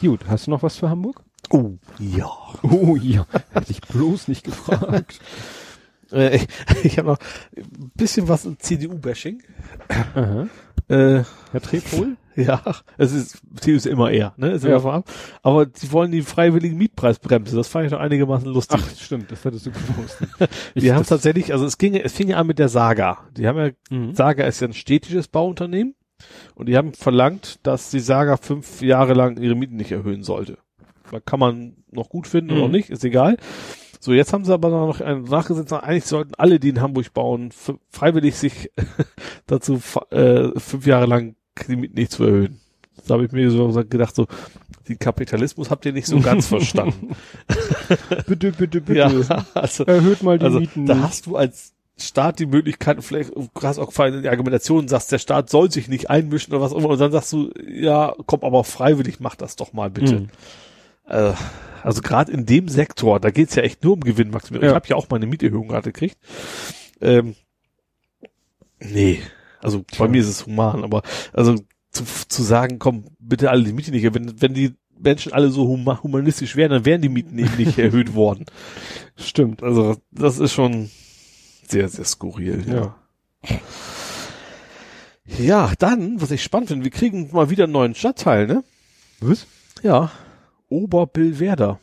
Gut, 0.00 0.20
hast 0.28 0.46
du 0.46 0.50
noch 0.50 0.62
was 0.62 0.76
für 0.76 0.88
Hamburg? 0.90 1.22
Oh, 1.50 1.72
ja. 1.98 2.30
Oh 2.62 2.96
ja, 2.96 3.26
hätte 3.52 3.70
ich 3.72 3.80
bloß 3.80 4.28
nicht 4.28 4.44
gefragt. 4.44 5.20
Äh, 6.10 6.36
ich 6.36 6.46
ich 6.84 6.98
habe 6.98 7.08
noch 7.08 7.18
ein 7.54 7.92
bisschen 7.94 8.28
was 8.28 8.46
im 8.46 8.58
CDU-Bashing. 8.58 9.42
Äh, 10.88 11.22
Herr 11.52 11.60
Trepol? 11.60 12.16
ja, 12.46 12.62
es 12.96 13.12
ist, 13.12 13.42
CDU 13.60 13.76
ist 13.76 13.86
immer 13.86 14.10
eher, 14.10 14.32
ne? 14.36 14.50
Ist 14.52 14.64
Ja. 14.64 14.78
vorab. 14.80 15.10
Aber 15.42 15.66
die 15.66 15.90
wollen 15.92 16.12
die 16.12 16.22
freiwilligen 16.22 16.78
Mietpreisbremse. 16.78 17.56
Das 17.56 17.68
fand 17.68 17.86
ich 17.86 17.90
doch 17.92 17.98
einigermaßen 18.00 18.48
lustig. 18.48 18.80
Ach, 18.82 18.96
stimmt, 18.98 19.30
das 19.32 19.44
hattest 19.44 19.66
du 19.66 19.70
gewusst. 19.72 20.18
wir 20.74 20.94
haben 20.94 21.04
tatsächlich, 21.04 21.52
also 21.52 21.64
es 21.66 21.78
ging, 21.78 21.94
es 21.96 22.12
fing 22.12 22.28
ja 22.28 22.36
an 22.36 22.46
mit 22.46 22.58
der 22.58 22.68
Saga. 22.68 23.18
Die 23.36 23.46
haben 23.46 23.58
ja, 23.58 23.70
Mhm. 23.90 24.14
Saga 24.14 24.44
ist 24.46 24.60
ja 24.60 24.68
ein 24.68 24.72
städtisches 24.74 25.28
Bauunternehmen. 25.28 25.94
Und 26.54 26.66
die 26.68 26.76
haben 26.76 26.94
verlangt, 26.94 27.60
dass 27.62 27.90
die 27.90 28.00
Saga 28.00 28.36
fünf 28.36 28.82
Jahre 28.82 29.14
lang 29.14 29.36
ihre 29.38 29.54
Mieten 29.54 29.76
nicht 29.76 29.92
erhöhen 29.92 30.22
sollte. 30.24 30.58
Da 31.12 31.20
kann 31.20 31.38
man 31.40 31.76
noch 31.90 32.08
gut 32.08 32.26
finden 32.26 32.50
oder 32.50 32.60
Mhm. 32.60 32.66
auch 32.66 32.70
nicht, 32.72 32.90
ist 32.90 33.04
egal. 33.04 33.36
So, 34.00 34.12
jetzt 34.12 34.32
haben 34.32 34.44
sie 34.44 34.52
aber 34.52 34.68
noch 34.68 35.00
einen 35.00 35.24
nachgesetzt, 35.24 35.72
eigentlich 35.72 36.04
sollten 36.06 36.34
alle, 36.36 36.60
die 36.60 36.68
in 36.68 36.80
Hamburg 36.80 37.12
bauen, 37.14 37.50
freiwillig 37.90 38.36
sich 38.36 38.70
dazu 39.46 39.80
äh, 40.10 40.50
fünf 40.58 40.86
Jahre 40.86 41.06
lang 41.06 41.34
die 41.66 41.76
Mieten 41.76 41.98
nicht 41.98 42.12
zu 42.12 42.24
erhöhen. 42.24 42.60
Da 43.06 43.14
habe 43.14 43.24
ich 43.24 43.32
mir 43.32 43.50
so 43.50 43.68
gedacht, 43.88 44.14
so, 44.14 44.26
den 44.88 44.98
Kapitalismus 44.98 45.70
habt 45.70 45.86
ihr 45.86 45.92
nicht 45.92 46.06
so 46.06 46.20
ganz 46.20 46.46
verstanden. 46.48 47.14
Bitte, 48.26 48.52
bitte, 48.52 48.80
bitte. 48.80 48.94
ja, 48.94 49.46
also, 49.54 49.84
Erhöht 49.84 50.22
mal 50.22 50.38
die 50.38 50.44
also 50.44 50.60
Mieten. 50.60 50.86
da 50.86 51.00
hast 51.00 51.26
du 51.26 51.36
als 51.36 51.72
Staat 52.00 52.38
die 52.38 52.46
Möglichkeit, 52.46 53.02
vielleicht 53.02 53.34
du 53.34 53.48
hast 53.62 53.78
auch 53.78 53.92
vor 53.92 54.10
die 54.10 54.28
Argumentation, 54.28 54.86
sagst, 54.86 55.10
der 55.10 55.18
Staat 55.18 55.50
soll 55.50 55.70
sich 55.70 55.88
nicht 55.88 56.10
einmischen 56.10 56.54
oder 56.54 56.62
was 56.62 56.72
auch 56.72 56.78
immer, 56.78 56.90
und 56.90 57.00
dann 57.00 57.10
sagst 57.10 57.32
du, 57.32 57.50
ja, 57.68 58.14
komm, 58.26 58.44
aber 58.44 58.62
freiwillig, 58.62 59.18
mach 59.18 59.34
das 59.34 59.56
doch 59.56 59.72
mal 59.72 59.90
bitte. 59.90 60.20
Mhm. 60.20 60.28
Äh, 61.08 61.32
also 61.82 62.00
gerade 62.00 62.30
in 62.32 62.46
dem 62.46 62.68
Sektor, 62.68 63.18
da 63.18 63.30
geht's 63.30 63.54
ja 63.54 63.62
echt 63.62 63.82
nur 63.82 63.94
um 63.94 64.00
Gewinnmaximierung. 64.00 64.64
Ja. 64.64 64.70
Ich 64.70 64.76
habe 64.76 64.88
ja 64.88 64.96
auch 64.96 65.08
meine 65.10 65.26
Mieterhöhung 65.26 65.68
gerade 65.68 65.90
gekriegt. 65.92 66.16
Ähm, 67.00 67.34
nee, 68.78 69.20
also 69.60 69.80
Tja. 69.80 70.04
bei 70.04 70.10
mir 70.10 70.20
ist 70.20 70.28
es 70.28 70.46
human, 70.46 70.84
aber 70.84 71.02
also 71.32 71.56
zu, 71.90 72.04
zu 72.28 72.42
sagen, 72.42 72.78
komm, 72.78 73.04
bitte 73.18 73.50
alle 73.50 73.64
die 73.64 73.72
Miete 73.72 73.90
nicht, 73.90 74.14
wenn, 74.14 74.40
wenn 74.40 74.54
die 74.54 74.74
Menschen 75.00 75.32
alle 75.32 75.50
so 75.50 75.66
huma 75.66 76.02
humanistisch 76.02 76.56
wären, 76.56 76.70
dann 76.70 76.84
wären 76.84 77.02
die 77.02 77.08
Mieten 77.08 77.38
eben 77.38 77.56
nicht 77.56 77.78
erhöht 77.78 78.14
worden. 78.14 78.46
Stimmt. 79.16 79.62
Also 79.62 79.96
das 80.10 80.38
ist 80.38 80.52
schon 80.52 80.90
sehr, 81.66 81.88
sehr 81.88 82.04
skurril. 82.04 82.64
Ja. 82.66 82.96
Ja, 85.38 85.72
dann, 85.78 86.20
was 86.20 86.30
ich 86.30 86.42
spannend 86.42 86.70
finde, 86.70 86.84
wir 86.84 86.90
kriegen 86.90 87.30
mal 87.32 87.50
wieder 87.50 87.64
einen 87.64 87.72
neuen 87.72 87.94
Stadtteil, 87.94 88.46
ne? 88.46 88.64
Was? 89.20 89.46
Ja. 89.82 90.10
Oberbillwerder. 90.68 91.78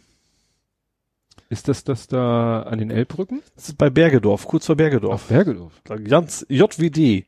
Ist 1.50 1.68
das 1.68 1.84
das 1.84 2.08
da 2.08 2.64
an 2.64 2.80
den 2.80 2.90
Elbbrücken? 2.90 3.42
Das 3.56 3.70
ist 3.70 3.78
bei 3.78 3.90
Bergedorf, 3.90 4.48
kurz 4.48 4.66
vor 4.66 4.76
Bergedorf. 4.76 5.14
Auf 5.14 5.28
Bergedorf. 5.28 5.74
Da 5.84 5.95
Ganz 5.95 6.45
JWD. 6.50 7.26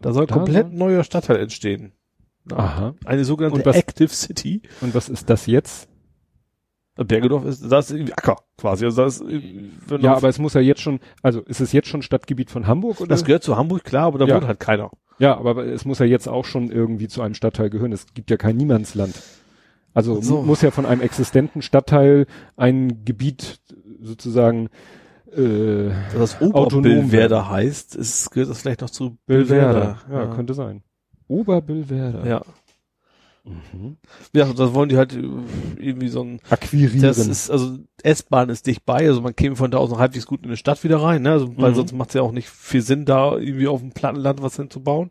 Da 0.00 0.12
soll 0.12 0.26
Da 0.26 0.34
komplett 0.34 0.68
soll- 0.68 0.76
neuer 0.78 1.04
Stadtteil 1.04 1.36
entstehen. 1.38 1.92
Aha. 2.52 2.94
Eine 3.04 3.24
sogenannte 3.24 3.64
was- 3.64 3.76
Active 3.76 4.08
City. 4.08 4.62
Und 4.80 4.94
was 4.94 5.08
ist 5.08 5.28
das 5.30 5.46
jetzt? 5.46 5.88
Bergedorf 6.96 7.46
ist, 7.46 7.70
das 7.70 7.90
ist 7.90 7.96
irgendwie 7.96 8.12
Acker, 8.12 8.36
quasi. 8.58 8.84
Also 8.84 9.02
das 9.04 9.20
ist, 9.20 9.42
Ja, 10.00 10.16
aber 10.16 10.28
es 10.28 10.38
muss 10.38 10.52
ja 10.54 10.60
jetzt 10.60 10.82
schon, 10.82 11.00
also 11.22 11.40
ist 11.40 11.60
es 11.60 11.72
jetzt 11.72 11.88
schon 11.88 12.02
Stadtgebiet 12.02 12.50
von 12.50 12.66
Hamburg 12.66 13.00
oder? 13.00 13.08
das 13.08 13.24
gehört 13.24 13.42
zu 13.42 13.56
Hamburg, 13.56 13.84
klar, 13.84 14.06
aber 14.06 14.18
da 14.18 14.26
Ja. 14.26 14.34
wohnt 14.36 14.46
halt 14.46 14.60
keiner. 14.60 14.90
ja, 15.18 15.36
aber 15.38 15.64
es 15.64 15.84
muss 15.86 15.98
ja 15.98 16.04
jetzt 16.06 16.28
auch 16.28 16.44
schon 16.44 16.70
irgendwie 16.70 17.08
zu 17.08 17.22
einem 17.22 17.34
Stadtteil 17.34 17.70
gehören. 17.70 17.92
Es 17.92 18.12
gibt 18.12 18.30
ja 18.30 18.36
kein 18.36 18.56
Niemandsland. 18.56 19.14
Also 19.94 20.20
So. 20.20 20.38
mu- 20.38 20.42
muss 20.42 20.60
ja 20.62 20.70
von 20.70 20.84
einem 20.84 21.00
existenten 21.00 21.62
Stadtteil 21.62 22.26
ein 22.56 23.04
Gebiet 23.04 23.60
sozusagen 24.02 24.68
äh, 25.36 25.90
Das 26.14 26.40
Oberbillwerder 26.40 27.48
heißt, 27.50 27.96
es 27.96 28.30
gehört 28.30 28.50
das 28.50 28.60
vielleicht 28.60 28.80
noch 28.82 28.90
zu 28.90 29.16
Billwerder. 29.26 29.98
Billwerder. 30.08 30.26
Ja, 30.28 30.34
könnte 30.34 30.54
sein. 30.54 30.82
Oberbillwerder. 31.28 32.26
Ja. 32.26 32.42
Mhm. 33.44 33.96
Ja, 34.34 34.52
das 34.52 34.74
wollen 34.74 34.90
die 34.90 34.96
halt 34.98 35.14
äh, 35.14 35.22
irgendwie 35.78 36.08
so 36.08 36.22
ein, 36.22 36.40
Akquirieren. 36.50 37.00
das 37.00 37.18
ist, 37.26 37.50
also 37.50 37.78
S-Bahn 38.02 38.50
ist 38.50 38.66
dicht 38.66 38.84
bei, 38.84 39.06
also 39.08 39.22
man 39.22 39.34
käme 39.34 39.56
von 39.56 39.70
da 39.70 39.78
aus 39.78 39.90
noch 39.90 39.98
halbwegs 39.98 40.26
gut 40.26 40.40
in 40.40 40.46
eine 40.46 40.56
Stadt 40.58 40.84
wieder 40.84 41.00
rein, 41.02 41.22
ne? 41.22 41.32
Also, 41.32 41.56
weil 41.56 41.70
Mhm. 41.70 41.74
sonst 41.76 41.92
macht 41.94 42.10
es 42.10 42.14
ja 42.14 42.22
auch 42.22 42.32
nicht 42.32 42.48
viel 42.50 42.82
Sinn, 42.82 43.06
da 43.06 43.36
irgendwie 43.38 43.66
auf 43.66 43.80
dem 43.80 43.92
Plattenland 43.92 44.42
was 44.42 44.56
hinzubauen. 44.56 45.10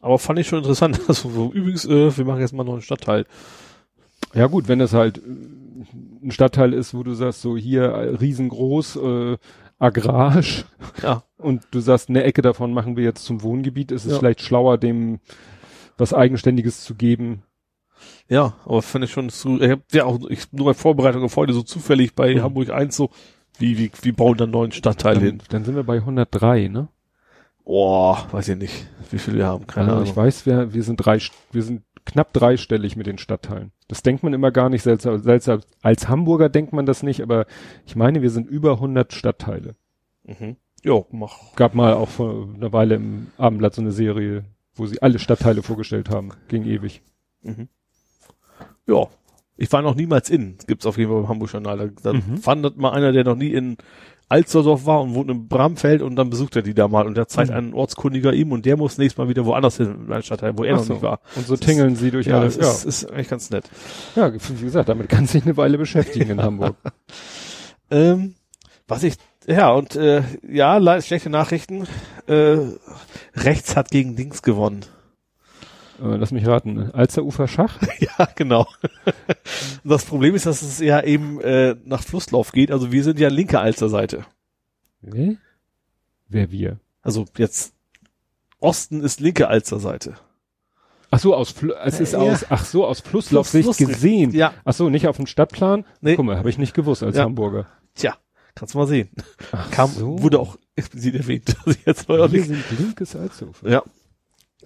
Aber 0.00 0.18
fand 0.18 0.38
ich 0.38 0.48
schon 0.48 0.58
interessant. 0.58 0.98
Also, 1.08 1.28
so, 1.30 1.52
übrigens, 1.52 1.84
äh, 1.84 2.16
wir 2.16 2.24
machen 2.24 2.40
jetzt 2.40 2.54
mal 2.54 2.64
noch 2.64 2.72
einen 2.72 2.82
Stadtteil. 2.82 3.26
Ja 4.34 4.46
gut, 4.46 4.68
wenn 4.68 4.80
es 4.80 4.92
halt 4.94 5.18
äh, 5.18 5.20
ein 6.24 6.30
Stadtteil 6.30 6.72
ist, 6.72 6.94
wo 6.94 7.02
du 7.02 7.14
sagst, 7.14 7.42
so 7.42 7.56
hier 7.56 7.84
äh, 7.84 8.14
riesengroß, 8.16 8.96
äh, 8.96 9.38
agrarisch 9.78 10.64
Ja. 11.02 11.24
und 11.38 11.62
du 11.70 11.80
sagst, 11.80 12.08
eine 12.08 12.22
Ecke 12.24 12.42
davon 12.42 12.72
machen 12.72 12.96
wir 12.96 13.04
jetzt 13.04 13.24
zum 13.24 13.42
Wohngebiet, 13.42 13.90
ist 13.92 14.04
es 14.06 14.12
Ja. 14.12 14.18
vielleicht 14.18 14.40
schlauer, 14.40 14.78
dem 14.78 15.20
was 15.98 16.14
Eigenständiges 16.14 16.82
zu 16.84 16.94
geben. 16.94 17.42
Ja, 18.28 18.54
aber 18.64 18.82
fand 18.82 19.04
ich 19.04 19.12
schon 19.12 19.28
zu, 19.30 19.60
ich 19.60 19.70
hab 19.70 19.80
ja 19.92 20.04
auch, 20.04 20.18
ich 20.28 20.52
nur 20.52 20.66
bei 20.66 20.74
Vorbereitung 20.74 21.22
auf 21.22 21.36
heute 21.36 21.52
so 21.52 21.62
zufällig 21.62 22.14
bei 22.14 22.34
Mhm. 22.34 22.42
Hamburg 22.42 22.70
1 22.70 22.96
so, 22.96 23.10
Wie, 23.58 23.76
wie, 23.78 23.90
wie 24.00 24.12
bauen 24.12 24.38
dann 24.38 24.50
neuen 24.50 24.72
Stadtteil 24.72 25.14
Dann, 25.16 25.22
hin? 25.24 25.42
dann 25.50 25.64
sind 25.64 25.76
wir 25.76 25.84
bei 25.84 25.96
103, 25.98 26.68
ne? 26.68 26.88
Oh, 27.64 28.16
weiß 28.32 28.48
ich 28.48 28.56
nicht, 28.56 28.86
wie 29.10 29.18
viel 29.18 29.34
wir 29.34 29.46
haben, 29.46 29.66
keine 29.66 29.86
Also 29.88 29.96
Ahnung. 29.98 30.08
ich 30.10 30.16
weiß, 30.16 30.46
wir, 30.46 30.72
wir 30.74 30.82
sind 30.82 30.96
drei, 30.96 31.18
wir 31.52 31.62
sind 31.62 31.82
knapp 32.04 32.32
dreistellig 32.32 32.96
mit 32.96 33.06
den 33.06 33.18
Stadtteilen. 33.18 33.72
Das 33.88 34.02
denkt 34.02 34.22
man 34.22 34.32
immer 34.32 34.50
gar 34.50 34.68
nicht 34.68 34.82
seltsam, 34.82 35.18
seltsam. 35.18 35.60
Als 35.82 36.08
Hamburger 36.08 36.48
denkt 36.48 36.72
man 36.72 36.86
das 36.86 37.02
nicht, 37.02 37.20
aber 37.22 37.46
ich 37.86 37.96
meine, 37.96 38.22
wir 38.22 38.30
sind 38.30 38.48
über 38.48 38.72
100 38.72 39.12
Stadtteile. 39.12 39.74
Mhm. 40.24 40.56
Jo, 40.82 41.06
mach. 41.10 41.54
Gab 41.54 41.74
mal 41.74 41.94
auch 41.94 42.08
vor 42.08 42.48
einer 42.54 42.72
Weile 42.72 42.96
im 42.96 43.28
Abendblatt 43.38 43.74
so 43.74 43.82
eine 43.82 43.92
Serie, 43.92 44.44
wo 44.74 44.86
sie 44.86 45.00
alle 45.02 45.18
Stadtteile 45.18 45.62
vorgestellt 45.62 46.10
haben. 46.10 46.30
Ging 46.48 46.64
ewig. 46.64 47.02
Mhm. 47.42 47.68
Ja. 48.86 49.06
Ich 49.56 49.70
war 49.70 49.82
noch 49.82 49.94
niemals 49.94 50.30
in, 50.30 50.56
gibt's 50.66 50.86
auf 50.86 50.96
jeden 50.98 51.10
Fall 51.10 51.20
beim 51.20 51.28
Hamburg 51.28 51.52
Journal. 51.52 51.76
Da, 51.78 51.86
da 52.02 52.12
Mhm. 52.14 52.38
fand 52.38 52.76
mal 52.78 52.90
einer, 52.92 53.12
der 53.12 53.22
noch 53.22 53.36
nie 53.36 53.50
in 53.52 53.76
Alsterdorf 54.32 54.86
war 54.86 55.02
und 55.02 55.14
wohnt 55.14 55.30
in 55.30 55.46
Bramfeld 55.48 56.02
und 56.02 56.16
dann 56.16 56.30
besucht 56.30 56.56
er 56.56 56.62
die 56.62 56.74
da 56.74 56.88
mal 56.88 57.06
und 57.06 57.16
der 57.16 57.28
zeigt 57.28 57.50
Mhm. 57.50 57.56
einen 57.56 57.74
Ortskundiger 57.74 58.32
ihm 58.32 58.50
und 58.52 58.64
der 58.66 58.76
muss 58.76 58.98
nächstes 58.98 59.18
Mal 59.18 59.28
wieder 59.28 59.44
woanders 59.44 59.76
hin, 59.76 60.06
in 60.06 60.12
einen 60.12 60.22
Stadtteil, 60.22 60.56
wo 60.56 60.64
er 60.64 60.74
Ach 60.74 60.78
noch 60.78 60.84
so. 60.86 60.92
nicht 60.94 61.02
war. 61.02 61.20
Und 61.36 61.46
so 61.46 61.54
Das 61.56 61.66
tingeln 61.66 61.94
sie 61.96 62.10
durch 62.10 62.26
Ja, 62.26 62.40
alles. 62.40 62.56
das 62.58 62.84
ist, 62.84 63.02
ist 63.04 63.10
eigentlich 63.12 63.28
ganz 63.28 63.50
nett. 63.50 63.70
Ja, 64.16 64.32
wie 64.32 64.64
gesagt, 64.64 64.88
damit 64.88 65.08
kann 65.08 65.26
sich 65.26 65.44
eine 65.44 65.56
Weile 65.56 65.78
beschäftigen 65.78 66.30
in 66.30 66.42
Hamburg. 66.42 66.74
Ähm, 67.90 68.34
was 68.88 69.02
ich, 69.02 69.14
ja, 69.46 69.70
und 69.70 69.96
äh, 69.96 70.22
ja, 70.48 70.78
le- 70.78 71.02
schlechte 71.02 71.28
Nachrichten. 71.30 71.86
Äh, 72.26 72.56
rechts 73.34 73.76
hat 73.76 73.90
gegen 73.90 74.16
Dings 74.16 74.42
gewonnen. 74.42 74.80
Äh, 76.02 76.16
lass 76.16 76.32
mich 76.32 76.46
raten. 76.46 76.90
Alsterufer 76.92 77.46
Schach? 77.48 77.78
ja, 77.98 78.28
genau. 78.34 78.66
das 79.84 80.04
Problem 80.04 80.34
ist, 80.34 80.46
dass 80.46 80.62
es 80.62 80.78
ja 80.80 81.00
eben 81.02 81.40
äh, 81.40 81.76
nach 81.84 82.02
Flusslauf 82.02 82.52
geht. 82.52 82.70
Also 82.70 82.90
wir 82.92 83.04
sind 83.04 83.18
ja 83.20 83.28
linke 83.28 83.60
Alsterseite. 83.60 84.24
Wer? 85.00 85.36
Wer 86.28 86.50
wir? 86.50 86.78
Also 87.02 87.24
jetzt 87.36 87.74
Osten 88.58 89.02
ist 89.02 89.20
linke 89.20 89.48
Alsterseite. 89.48 90.14
Ach 91.10 91.18
so, 91.18 91.34
aus, 91.34 91.50
Fl 91.50 91.74
es 91.84 92.00
ist 92.00 92.12
Ja. 92.14 92.20
aus, 92.20 92.46
ach 92.48 92.64
so, 92.64 92.86
aus 92.86 93.00
Flusslaufsicht 93.00 93.64
Fluss- 93.64 93.76
gesehen. 93.76 94.30
Ja, 94.32 94.54
Ach 94.64 94.72
so, 94.72 94.88
nicht 94.88 95.06
auf 95.08 95.16
dem 95.16 95.26
Stadtplan? 95.26 95.84
Nee. 96.00 96.16
Guck 96.16 96.24
mal, 96.24 96.38
habe 96.38 96.48
ich 96.48 96.56
nicht 96.58 96.72
gewusst 96.74 97.02
als 97.02 97.16
Ja. 97.16 97.24
Hamburger. 97.24 97.66
tja, 97.94 98.16
kannst 98.54 98.72
du 98.74 98.78
mal 98.78 98.86
sehen. 98.86 99.10
Ach 99.52 99.70
Kam, 99.70 99.90
so. 99.90 100.22
wurde 100.22 100.38
auch 100.40 100.56
explizit 100.74 101.14
erwähnt. 101.16 101.54
Also 101.66 101.78
jetzt 101.84 102.08
war 102.08 102.20
auch 102.24 102.32
wir 102.32 102.42
sind 102.44 102.64
linkes 102.78 103.14
Alsterufer. 103.14 103.68
Ja. 103.68 103.82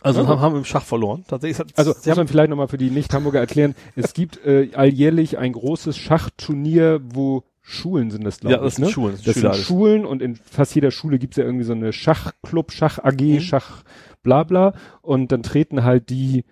Also 0.02 0.22
Ja. 0.22 0.28
haben, 0.28 0.40
haben 0.40 0.54
wir 0.54 0.58
im 0.58 0.64
Schach 0.64 0.84
verloren. 0.84 1.24
Tatsächlich 1.26 1.58
hat, 1.58 1.68
Also 1.76 1.90
muss 1.94 2.16
man 2.16 2.28
vielleicht 2.28 2.50
nochmal 2.50 2.68
für 2.68 2.78
die 2.78 2.90
Nicht-Hamburger 2.90 3.40
erklären. 3.40 3.74
Es 3.96 4.12
gibt 4.14 4.44
äh, 4.44 4.70
alljährlich 4.74 5.38
ein 5.38 5.52
großes 5.52 5.96
Schachturnier, 5.96 7.00
wo 7.02 7.44
Schulen 7.62 8.10
sind 8.12 8.24
das, 8.24 8.38
glaube 8.38 8.54
ja, 8.54 8.60
das 8.60 8.74
ich. 8.74 8.76
sind 8.76 8.84
Ne? 8.84 8.90
Schulen, 8.92 9.12
das 9.16 9.22
Das 9.24 9.34
sind 9.34 9.56
Schulen 9.56 10.04
und 10.06 10.22
in 10.22 10.36
fast 10.36 10.74
jeder 10.76 10.90
Schule 10.92 11.18
gibt's 11.18 11.36
ja 11.36 11.44
irgendwie 11.44 11.64
so 11.64 11.72
eine 11.72 11.92
Schachclub, 11.92 12.70
Schach 12.70 12.98
AG, 13.02 13.20
Mhm. 13.20 13.40
Schach 13.40 13.82
bla 14.22 14.44
bla. 14.44 14.74
Und 15.02 15.32
dann 15.32 15.42
treten 15.42 15.82
halt 15.82 16.10
die 16.10 16.44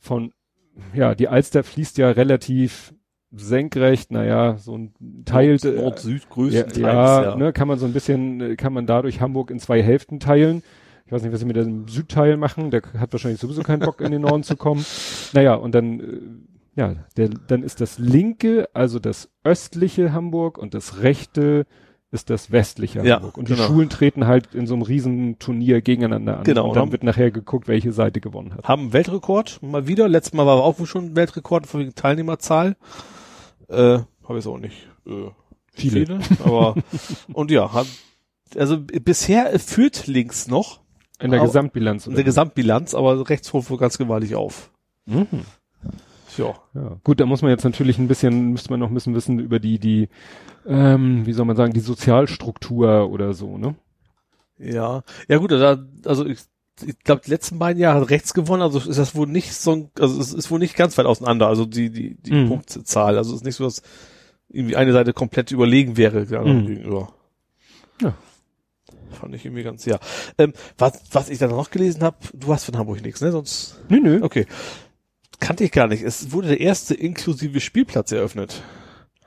von, 0.00 0.32
ja, 0.94 1.14
die 1.14 1.28
Alster 1.28 1.62
fließt 1.62 1.98
ja 1.98 2.10
relativ 2.10 2.92
senkrecht, 3.34 4.10
naja, 4.10 4.56
so 4.58 4.76
ein 4.76 4.92
Teil. 5.24 5.58
Nord, 5.62 5.76
Nord 5.76 5.98
Süd 6.00 6.22
ja, 6.22 6.28
größtenteils. 6.30 6.82
ja, 6.82 7.22
ja. 7.22 7.36
Ne, 7.36 7.52
kann 7.52 7.68
man 7.68 7.78
so 7.78 7.86
ein 7.86 7.92
bisschen, 7.92 8.40
äh, 8.40 8.56
kann 8.56 8.72
man 8.72 8.86
dadurch 8.86 9.20
Hamburg 9.20 9.50
in 9.50 9.58
zwei 9.60 9.82
Hälften 9.82 10.20
teilen. 10.20 10.62
Ich 11.12 11.14
weiß 11.16 11.24
nicht, 11.24 11.32
was 11.34 11.40
sie 11.40 11.46
mit 11.46 11.56
dem 11.56 11.88
Südteil 11.88 12.38
machen. 12.38 12.70
Der 12.70 12.80
hat 12.96 13.12
wahrscheinlich 13.12 13.38
sowieso 13.38 13.62
keinen 13.62 13.80
Bock, 13.80 14.00
in 14.00 14.12
den 14.12 14.22
Norden 14.22 14.44
zu 14.44 14.56
kommen. 14.56 14.82
Naja, 15.34 15.56
und 15.56 15.74
dann, 15.74 16.00
äh, 16.00 16.20
ja, 16.74 16.94
der, 17.18 17.28
dann 17.28 17.62
ist 17.62 17.82
das 17.82 17.98
linke, 17.98 18.70
also 18.72 18.98
das 18.98 19.28
östliche 19.44 20.14
Hamburg 20.14 20.56
und 20.56 20.72
das 20.72 21.02
rechte 21.02 21.66
ist 22.12 22.30
das 22.30 22.50
westliche 22.50 23.04
Ja, 23.04 23.16
Hamburg. 23.16 23.36
Und 23.36 23.50
die 23.50 23.52
genau. 23.52 23.66
Schulen 23.66 23.90
treten 23.90 24.26
halt 24.26 24.54
in 24.54 24.66
so 24.66 24.72
einem 24.72 24.84
riesen 24.84 25.38
Turnier 25.38 25.82
gegeneinander 25.82 26.38
an. 26.38 26.44
Genau, 26.44 26.68
Und 26.68 26.76
dann 26.76 26.92
wird 26.92 27.04
nachher 27.04 27.30
geguckt, 27.30 27.68
welche 27.68 27.92
Seite 27.92 28.22
gewonnen 28.22 28.54
hat. 28.54 28.66
haben 28.66 28.94
Weltrekord, 28.94 29.60
mal 29.62 29.86
wieder. 29.86 30.08
Letztes 30.08 30.32
Mal 30.32 30.46
war 30.46 30.62
auch 30.62 30.86
schon 30.86 31.14
Weltrekord 31.14 31.66
für 31.66 31.84
die 31.84 31.92
Teilnehmerzahl. 31.92 32.74
Äh, 33.68 33.98
habe 34.26 34.38
ich 34.38 34.46
auch 34.46 34.56
nicht. 34.56 34.88
Äh, 35.06 35.28
Viele. 35.74 36.20
aber 36.42 36.74
und 37.34 37.50
ja, 37.50 37.70
hat, 37.74 37.86
also 38.56 38.78
bisher 38.80 39.58
führt 39.58 40.06
links 40.06 40.48
noch 40.48 40.81
In 41.22 41.30
der 41.30 41.40
Aber- 41.40 41.48
Gesamtbilanz. 41.48 42.06
in 42.06 42.14
der 42.14 42.24
Gesamtbilanz, 42.24 42.94
aber 42.94 43.28
rechts 43.28 43.52
holt 43.52 43.68
wohl 43.70 43.78
ganz 43.78 43.98
gewaltig 43.98 44.34
auf. 44.34 44.70
mhm. 45.06 45.26
Ja. 46.38 46.54
Ja, 46.74 46.96
gut, 47.04 47.20
da 47.20 47.26
muss 47.26 47.42
man 47.42 47.50
jetzt 47.50 47.64
natürlich 47.64 47.98
ein 47.98 48.08
bisschen, 48.08 48.52
müsste 48.52 48.70
man 48.70 48.80
noch 48.80 48.88
ein 48.88 48.94
bisschen 48.94 49.14
wissen 49.14 49.38
über 49.38 49.58
die, 49.58 49.78
die, 49.78 50.08
ähm, 50.66 51.26
wie 51.26 51.34
soll 51.34 51.44
man 51.44 51.56
sagen, 51.56 51.74
die 51.74 51.80
Sozialstruktur 51.80 53.10
oder 53.10 53.34
so, 53.34 53.58
ne? 53.58 53.74
Ja. 54.58 55.02
Ja 55.28 55.36
gut, 55.36 55.52
also 55.52 56.24
ich, 56.24 56.38
ich 56.86 56.98
glaube, 57.00 57.20
die 57.26 57.30
letzten 57.30 57.58
beiden 57.58 57.78
Jahre 57.82 58.00
hat 58.00 58.08
rechts 58.10 58.32
gewonnen, 58.32 58.62
also 58.62 58.78
ist 58.78 58.98
das 58.98 59.14
wohl 59.14 59.26
nicht 59.26 59.52
so 59.52 59.72
ein, 59.72 59.90
also 60.00 60.18
es 60.18 60.32
ist 60.32 60.50
wohl 60.50 60.58
nicht 60.58 60.74
ganz 60.74 60.96
weit 60.96 61.04
auseinander, 61.04 61.48
also 61.48 61.66
die, 61.66 61.90
die, 61.90 62.14
die 62.14 62.32
Mhm. 62.32 62.48
Punktzahl. 62.48 63.18
Also 63.18 63.32
es 63.34 63.40
ist 63.40 63.44
nicht 63.44 63.56
so, 63.56 63.64
dass 63.64 63.82
irgendwie 64.48 64.76
eine 64.76 64.92
Seite 64.94 65.12
komplett 65.12 65.50
überlegen 65.50 65.98
wäre 65.98 66.20
Mhm. 66.44 66.66
gegenüber. 66.66 67.12
Ja. 68.00 68.14
Fand 69.12 69.34
ich 69.34 69.44
irgendwie 69.44 69.62
ganz, 69.62 69.84
ja. 69.84 69.98
Ähm, 70.38 70.52
was, 70.78 71.00
was 71.12 71.28
ich 71.28 71.38
dann 71.38 71.50
noch 71.50 71.70
gelesen 71.70 72.02
habe, 72.02 72.16
du 72.32 72.52
hast 72.52 72.64
von 72.64 72.76
Hamburg 72.76 73.02
nichts, 73.02 73.20
ne? 73.20 73.32
Sonst. 73.32 73.80
Nö, 73.88 74.00
nö. 74.00 74.20
Okay. 74.22 74.46
Kannte 75.40 75.64
ich 75.64 75.72
gar 75.72 75.88
nicht. 75.88 76.02
Es 76.02 76.32
wurde 76.32 76.48
der 76.48 76.60
erste 76.60 76.94
inklusive 76.94 77.60
Spielplatz 77.60 78.12
eröffnet. 78.12 78.62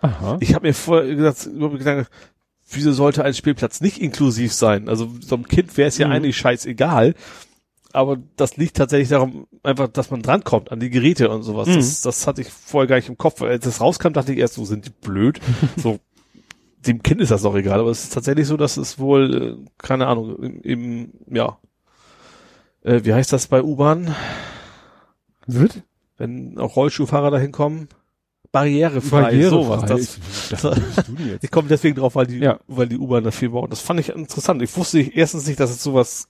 Aha. 0.01 0.37
Ich 0.39 0.53
habe 0.53 0.67
mir 0.67 0.73
vorher 0.73 1.13
gesagt, 1.15 1.49
gedacht, 1.53 2.09
wieso 2.69 2.91
sollte 2.93 3.23
ein 3.23 3.33
Spielplatz 3.33 3.81
nicht 3.81 3.99
inklusiv 3.99 4.53
sein? 4.53 4.87
Also 4.89 5.09
so 5.21 5.35
einem 5.35 5.47
Kind 5.47 5.75
wäre 5.77 5.87
es 5.89 5.97
ja 5.97 6.07
Mhm. 6.07 6.13
eigentlich 6.13 6.37
scheißegal. 6.37 7.15
Aber 7.91 8.17
das 8.35 8.57
liegt 8.57 8.75
tatsächlich 8.75 9.07
darum, 9.09 9.47
einfach, 9.63 9.87
dass 9.87 10.11
man 10.11 10.21
drankommt 10.21 10.69
an 10.71 10.81
die 10.81 10.89
Geräte 10.89 11.29
und 11.29 11.43
sowas. 11.43 11.67
Mhm. 11.69 11.75
Das, 11.75 12.01
das 12.01 12.27
hatte 12.27 12.41
ich 12.41 12.49
vorher 12.49 12.87
gar 12.87 12.97
nicht 12.97 13.07
im 13.09 13.17
Kopf. 13.17 13.41
Als 13.41 13.63
das 13.63 13.79
rauskam, 13.79 14.11
dachte 14.11 14.33
ich 14.33 14.39
erst, 14.39 14.55
so 14.55 14.65
sind 14.65 14.85
die 14.85 14.89
blöd. 14.89 15.39
so, 15.77 15.99
dem 16.87 17.01
Kind 17.03 17.21
ist 17.21 17.31
das 17.31 17.41
doch 17.43 17.55
egal. 17.55 17.79
Aber 17.79 17.89
es 17.91 18.03
ist 18.05 18.13
tatsächlich 18.13 18.47
so, 18.47 18.57
dass 18.57 18.77
es 18.77 18.99
wohl, 18.99 19.57
äh, 19.63 19.69
keine 19.77 20.07
Ahnung, 20.07 20.37
im, 20.41 20.61
im 20.61 21.13
ja, 21.35 21.57
äh, 22.83 23.01
wie 23.03 23.13
heißt 23.13 23.33
das 23.33 23.47
bei 23.47 23.61
U-Bahn? 23.63 24.13
Wird? 25.47 25.83
Wenn 26.17 26.57
auch 26.57 26.75
Rollstuhlfahrer 26.75 27.31
dahin 27.31 27.51
kommen? 27.51 27.87
Barrierefrei, 28.51 29.43
sowas. 29.49 29.83
Das, 29.85 29.99
Ich- 30.01 30.49
das 30.49 30.63
jetzt? 30.63 31.43
ich 31.43 31.51
komme 31.51 31.67
deswegen 31.67 31.95
drauf, 31.95 32.15
weil 32.15 32.27
die, 32.27 32.37
Ja. 32.37 32.59
weil 32.67 32.87
die 32.87 32.97
U-Bahn 32.97 33.23
das 33.23 33.35
viel 33.35 33.49
bauen. 33.49 33.69
Das 33.69 33.81
fand 33.81 33.99
ich 33.99 34.09
interessant. 34.09 34.61
Ich 34.61 34.75
wusste 34.77 35.01
erstens 35.01 35.45
nicht, 35.47 35.59
dass 35.59 35.71
es 35.71 35.83
sowas, 35.83 36.29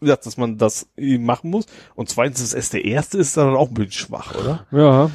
gesagt, 0.00 0.24
dass 0.26 0.36
man 0.36 0.56
das 0.58 0.88
eben 0.96 1.24
machen 1.24 1.50
muss. 1.50 1.66
Und 1.96 2.08
zweitens, 2.08 2.40
dass 2.40 2.54
es 2.54 2.70
der 2.70 2.84
erste 2.84 3.18
ist, 3.18 3.36
dann 3.36 3.54
auch 3.56 3.68
ein 3.68 3.74
bisschen 3.74 3.92
schwach, 3.92 4.34
oder? 4.38 4.66
Ja. 4.70 5.10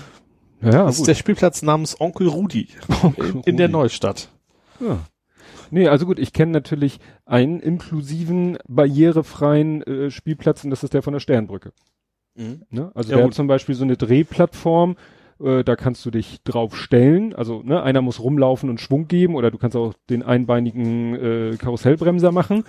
Ja, 0.62 0.84
das 0.86 0.96
ist 0.96 1.00
gut. 1.00 1.08
der 1.08 1.16
Spielplatz 1.16 1.62
namens 1.62 2.00
Onkel 2.00 2.28
Rudi 2.28 2.70
in, 3.18 3.42
in 3.42 3.58
der. 3.58 3.68
Neustadt. 3.70 4.30
Ja. 4.80 5.00
Nee, 5.72 5.88
also 5.88 6.06
gut, 6.06 6.20
ich 6.20 6.34
kenne 6.34 6.52
natürlich 6.52 7.00
einen 7.26 7.60
inklusiven, 7.60 8.58
barrierefreien 8.68 9.82
äh, 9.84 10.12
Spielplatz 10.12 10.64
und 10.64 10.70
das 10.70 10.84
ist 10.84 10.94
der 10.94 11.02
von 11.02 11.14
der 11.14 11.20
Sternbrücke. 11.20 11.72
Ne? 12.36 12.92
Also 12.94 13.12
Ja, 13.12 13.16
der 13.18 13.24
gut. 13.26 13.32
hat 13.32 13.36
zum 13.36 13.48
Beispiel 13.48 13.76
so 13.76 13.84
eine 13.84 13.96
Drehplattform, 13.98 14.98
äh, 15.44 15.64
da 15.64 15.76
kannst 15.76 16.06
du 16.06 16.12
dich 16.12 16.42
drauf 16.44 16.76
stellen. 16.78 17.34
Also 17.36 17.62
ne, 17.64 17.82
einer 17.84 18.02
muss 18.02 18.20
rumlaufen 18.22 18.70
und 18.70 18.80
Schwung 18.80 19.08
geben 19.08 19.36
oder 19.36 19.52
du 19.52 19.58
kannst 19.58 19.76
auch 19.76 19.94
den 20.10 20.24
einbeinigen 20.24 21.16
äh, 21.16 21.56
Karussellbremser 21.58 22.32
machen. 22.32 22.64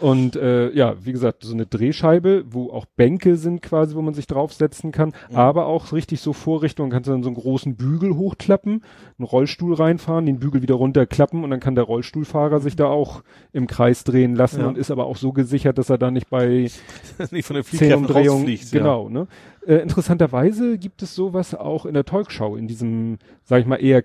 Und 0.00 0.36
äh, 0.36 0.70
ja, 0.72 0.94
wie 1.04 1.12
gesagt, 1.12 1.42
so 1.44 1.54
eine 1.54 1.66
Drehscheibe, 1.66 2.44
wo 2.50 2.70
auch 2.70 2.86
Bänke 2.96 3.36
sind 3.36 3.62
quasi, 3.62 3.94
wo 3.94 4.02
man 4.02 4.14
sich 4.14 4.26
draufsetzen 4.26 4.92
kann, 4.92 5.12
Mhm. 5.30 5.36
aber 5.36 5.66
auch 5.66 5.92
richtig 5.92 6.20
so 6.20 6.32
Vorrichtungen, 6.32 6.90
kannst 6.90 7.08
du 7.08 7.12
dann 7.12 7.22
so 7.22 7.28
einen 7.28 7.36
großen 7.36 7.76
Bügel 7.76 8.16
hochklappen, 8.16 8.84
einen 9.18 9.26
Rollstuhl 9.26 9.74
reinfahren, 9.74 10.26
den 10.26 10.38
Bügel 10.38 10.62
wieder 10.62 10.74
runterklappen 10.76 11.42
und 11.44 11.50
dann 11.50 11.60
kann 11.60 11.74
der 11.74 11.84
Rollstuhlfahrer 11.84 12.60
sich 12.60 12.76
da 12.76 12.86
auch 12.86 13.22
im 13.52 13.66
Kreis 13.66 14.04
drehen 14.04 14.34
lassen 14.34 14.60
Ja. 14.60 14.68
und 14.68 14.78
ist 14.78 14.90
aber 14.90 15.06
auch 15.06 15.16
so 15.16 15.32
gesichert, 15.32 15.78
dass 15.78 15.90
er 15.90 15.98
da 15.98 16.10
nicht 16.10 16.30
bei 16.30 16.68
nicht 17.30 17.46
von 17.46 17.54
den 17.56 17.64
zehn 17.64 17.94
Umdrehungen, 17.94 18.58
genau, 18.70 19.08
ne? 19.08 19.26
Äh, 19.66 19.76
interessanterweise 19.76 20.78
gibt 20.78 21.02
es 21.02 21.14
sowas 21.14 21.54
auch 21.54 21.86
in 21.86 21.94
der 21.94 22.04
Talkshow, 22.04 22.56
in 22.56 22.66
diesem, 22.66 23.18
sag 23.42 23.60
ich 23.60 23.66
mal, 23.66 23.76
eher 23.76 24.04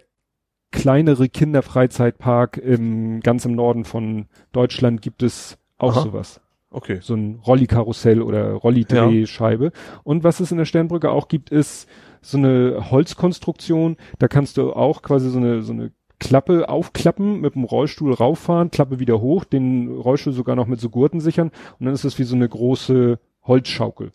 kleinere 0.72 1.30
Kinderfreizeitpark 1.30 2.58
im, 2.58 3.22
ganz 3.22 3.46
im 3.46 3.56
Norden 3.56 3.86
von 3.86 4.28
Deutschland 4.52 5.02
gibt 5.02 5.24
es 5.24 5.58
auch 5.78 5.96
Aha. 5.96 6.02
sowas. 6.02 6.36
Ja. 6.36 6.42
Okay. 6.72 7.00
So 7.02 7.16
ein 7.16 7.40
Rollikarussell 7.48 8.22
oder 8.22 8.52
Rollidrehscheibe. 8.52 9.72
Und 10.04 10.26
was 10.26 10.42
es 10.42 10.52
in 10.52 10.58
der 10.58 10.66
Sternbrücke 10.66 11.10
auch 11.10 11.30
gibt, 11.30 11.50
ist 11.50 11.88
so 12.22 12.38
eine 12.38 12.92
Holzkonstruktion. 12.92 13.96
Da 14.20 14.28
kannst 14.28 14.58
du 14.58 14.74
auch 14.74 15.02
quasi 15.02 15.30
so 15.30 15.38
eine, 15.38 15.62
so 15.62 15.72
eine 15.72 15.92
Klappe 16.20 16.68
aufklappen, 16.68 17.40
mit 17.40 17.56
dem 17.56 17.64
Rollstuhl 17.64 18.14
rauffahren, 18.14 18.72
Klappe 18.72 19.00
wieder 19.00 19.22
hoch, 19.22 19.46
den 19.46 19.90
Rollstuhl 19.90 20.34
sogar 20.34 20.56
noch 20.56 20.68
mit 20.68 20.80
so 20.80 20.90
Gurten 20.90 21.20
sichern 21.20 21.52
und 21.80 21.86
dann 21.86 21.94
ist 21.94 22.06
das 22.06 22.18
wie 22.20 22.24
so 22.24 22.36
eine 22.36 22.48
große 22.48 23.20
Holzschaukel. 23.44 24.12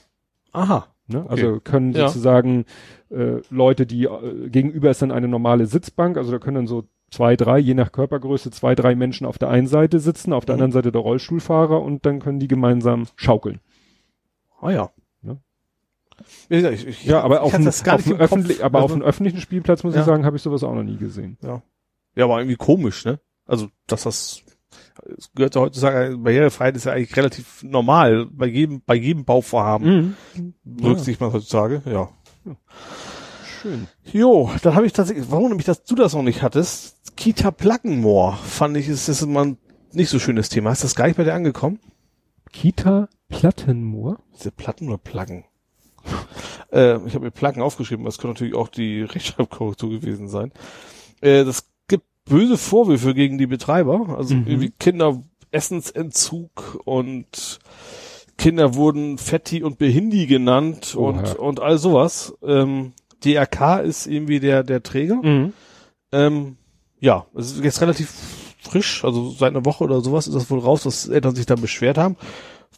Aha. 0.52 0.86
Ne? 1.11 1.21
Okay. 1.25 1.31
Also 1.31 1.61
können 1.61 1.93
Ja. 1.93 2.09
sozusagen 2.09 2.65
äh, 3.11 3.41
Leute, 3.51 3.87
die 3.87 4.05
äh, 4.05 4.49
gegenüber 4.49 4.91
ist 4.91 5.03
dann 5.03 5.11
eine 5.13 5.29
normale 5.29 5.67
Sitzbank, 5.67 6.17
also 6.17 6.31
da 6.31 6.39
können 6.39 6.55
dann 6.57 6.67
so 6.67 6.85
zwei, 7.11 7.35
drei, 7.37 7.59
je 7.59 7.75
nach 7.75 7.91
Körpergröße, 7.93 8.51
zwei, 8.53 8.75
drei 8.77 8.95
Menschen 8.95 9.27
auf 9.27 9.37
der 9.39 9.49
einen 9.49 9.67
Seite 9.67 9.99
sitzen, 9.99 10.33
auf 10.33 10.45
der 10.45 10.55
Mhm. 10.55 10.63
anderen 10.63 10.73
Seite 10.73 10.93
der 10.93 11.01
Rollstuhlfahrer 11.01 11.83
und 11.83 12.07
dann 12.07 12.21
können 12.21 12.39
die 12.39 12.47
gemeinsam 12.49 13.07
schaukeln. 13.17 13.61
Ah 14.61 14.71
ja. 14.71 14.91
Ja. 15.23 15.37
Gesagt, 16.49 16.75
Ich, 16.75 16.87
ich, 16.87 17.05
Ja, 17.05 17.23
aber 17.23 17.43
auf, 17.43 17.53
gar 17.85 17.95
auf, 17.97 18.11
öffentlich, 18.13 18.63
aber 18.65 18.79
auf 18.79 18.85
Also- 18.85 18.95
einem 18.95 19.03
öffentlichen 19.03 19.41
Spielplatz, 19.41 19.83
muss 19.83 19.95
Ja. 19.95 20.01
ich 20.01 20.07
sagen, 20.07 20.25
habe 20.25 20.37
ich 20.37 20.43
sowas 20.43 20.63
auch 20.63 20.75
noch 20.75 20.85
nie 20.85 20.97
gesehen. 20.99 21.37
Ja, 21.43 21.63
aber 22.25 22.39
irgendwie 22.39 22.57
komisch, 22.57 23.05
ne? 23.05 23.19
Also, 23.47 23.69
dass 23.89 24.05
das, 24.05 24.43
es 25.19 25.31
gehört 25.35 25.55
ja 25.55 25.60
heutzutage, 25.60 26.17
Barrierefreiheit 26.19 26.77
ist 26.77 26.85
ja 26.85 26.93
eigentlich 26.93 27.17
relativ 27.17 27.62
normal. 27.62 28.27
Bei 28.31 28.47
jedem, 28.47 28.83
bei 28.85 28.94
jedem 28.94 29.25
Bauvorhaben 29.25 30.17
Mhm. 30.35 30.55
berücksichtigt 30.65 31.20
man 31.20 31.33
heutzutage, 31.33 31.83
ja. 31.86 32.09
Schön. 33.62 33.89
Jo, 34.05 34.51
dann 34.62 34.75
habe 34.75 34.86
ich 34.86 34.93
tatsächlich, 34.93 35.27
warum 35.31 35.49
nämlich, 35.49 35.67
dass 35.67 35.85
du 35.85 35.94
das 35.94 36.15
noch 36.15 36.23
nicht 36.23 36.43
hattest, 36.43 36.97
Kita 37.17 37.51
Plackenmoor, 37.51 38.36
fand 38.36 38.77
ich, 38.77 38.89
ist 38.89 39.09
das 39.09 39.23
immer 39.23 39.44
ein 39.44 39.59
nicht 39.93 40.09
so 40.09 40.19
schönes 40.19 40.49
Thema. 40.49 40.73
Ist 40.73 40.85
das 40.85 40.94
gar 40.94 41.07
nicht 41.07 41.17
bei 41.17 41.25
dir 41.25 41.35
angekommen? 41.35 41.81
Kita 42.52 43.09
Plattenmoor? 43.28 44.19
Diese 44.39 44.51
Platten 44.51 44.89
oder 44.89 44.99
Pluggen? 44.99 45.44
äh, 46.73 46.97
ich 47.07 47.15
habe 47.15 47.27
mir 47.27 47.31
Pluggen 47.31 47.60
aufgeschrieben, 47.62 48.05
das 48.05 48.17
könnte 48.19 48.35
natürlich 48.35 48.55
auch 48.55 48.69
die 48.69 49.02
Rechtschreibkorrektur 49.10 49.91
gewesen 49.91 50.28
sein. 50.28 50.52
Äh, 51.20 51.44
das 51.44 51.67
böse 52.24 52.57
Vorwürfe 52.57 53.15
gegen 53.15 53.39
die 53.39 53.47
Betreiber, 53.47 54.15
also 54.16 54.34
Mhm. 54.34 54.47
irgendwie 54.47 54.73
Kinderessensentzug 54.78 56.81
und 56.84 57.58
Kinder 58.39 58.74
wurden 58.74 59.18
Fetti 59.18 59.62
und 59.62 59.78
Behindi 59.78 60.26
genannt 60.26 60.94
Oha. 60.97 61.08
und, 61.10 61.34
und 61.36 61.60
all 61.60 61.78
sowas. 61.78 62.34
Ähm, 62.42 62.92
DRK 63.24 63.81
ist 63.81 64.07
irgendwie 64.07 64.40
der, 64.40 64.62
der 64.62 64.82
Träger. 64.82 65.16
Mhm. 65.16 65.52
Ähm, 66.12 66.57
ja, 67.00 67.26
es 67.34 67.52
ist 67.52 67.65
jetzt 67.65 67.81
relativ 67.82 68.10
frisch, 68.62 69.05
also 69.05 69.31
seit 69.31 69.50
einer 69.50 69.65
Woche 69.65 69.84
oder 69.84 70.00
sowas 70.00 70.26
ist 70.26 70.34
das 70.34 70.50
wohl 70.50 70.60
raus, 70.60 70.84
dass 70.84 71.08
Eltern 71.08 71.34
sich 71.34 71.47
dann 71.47 71.60
beschwert 71.60 71.99
haben. 71.99 72.16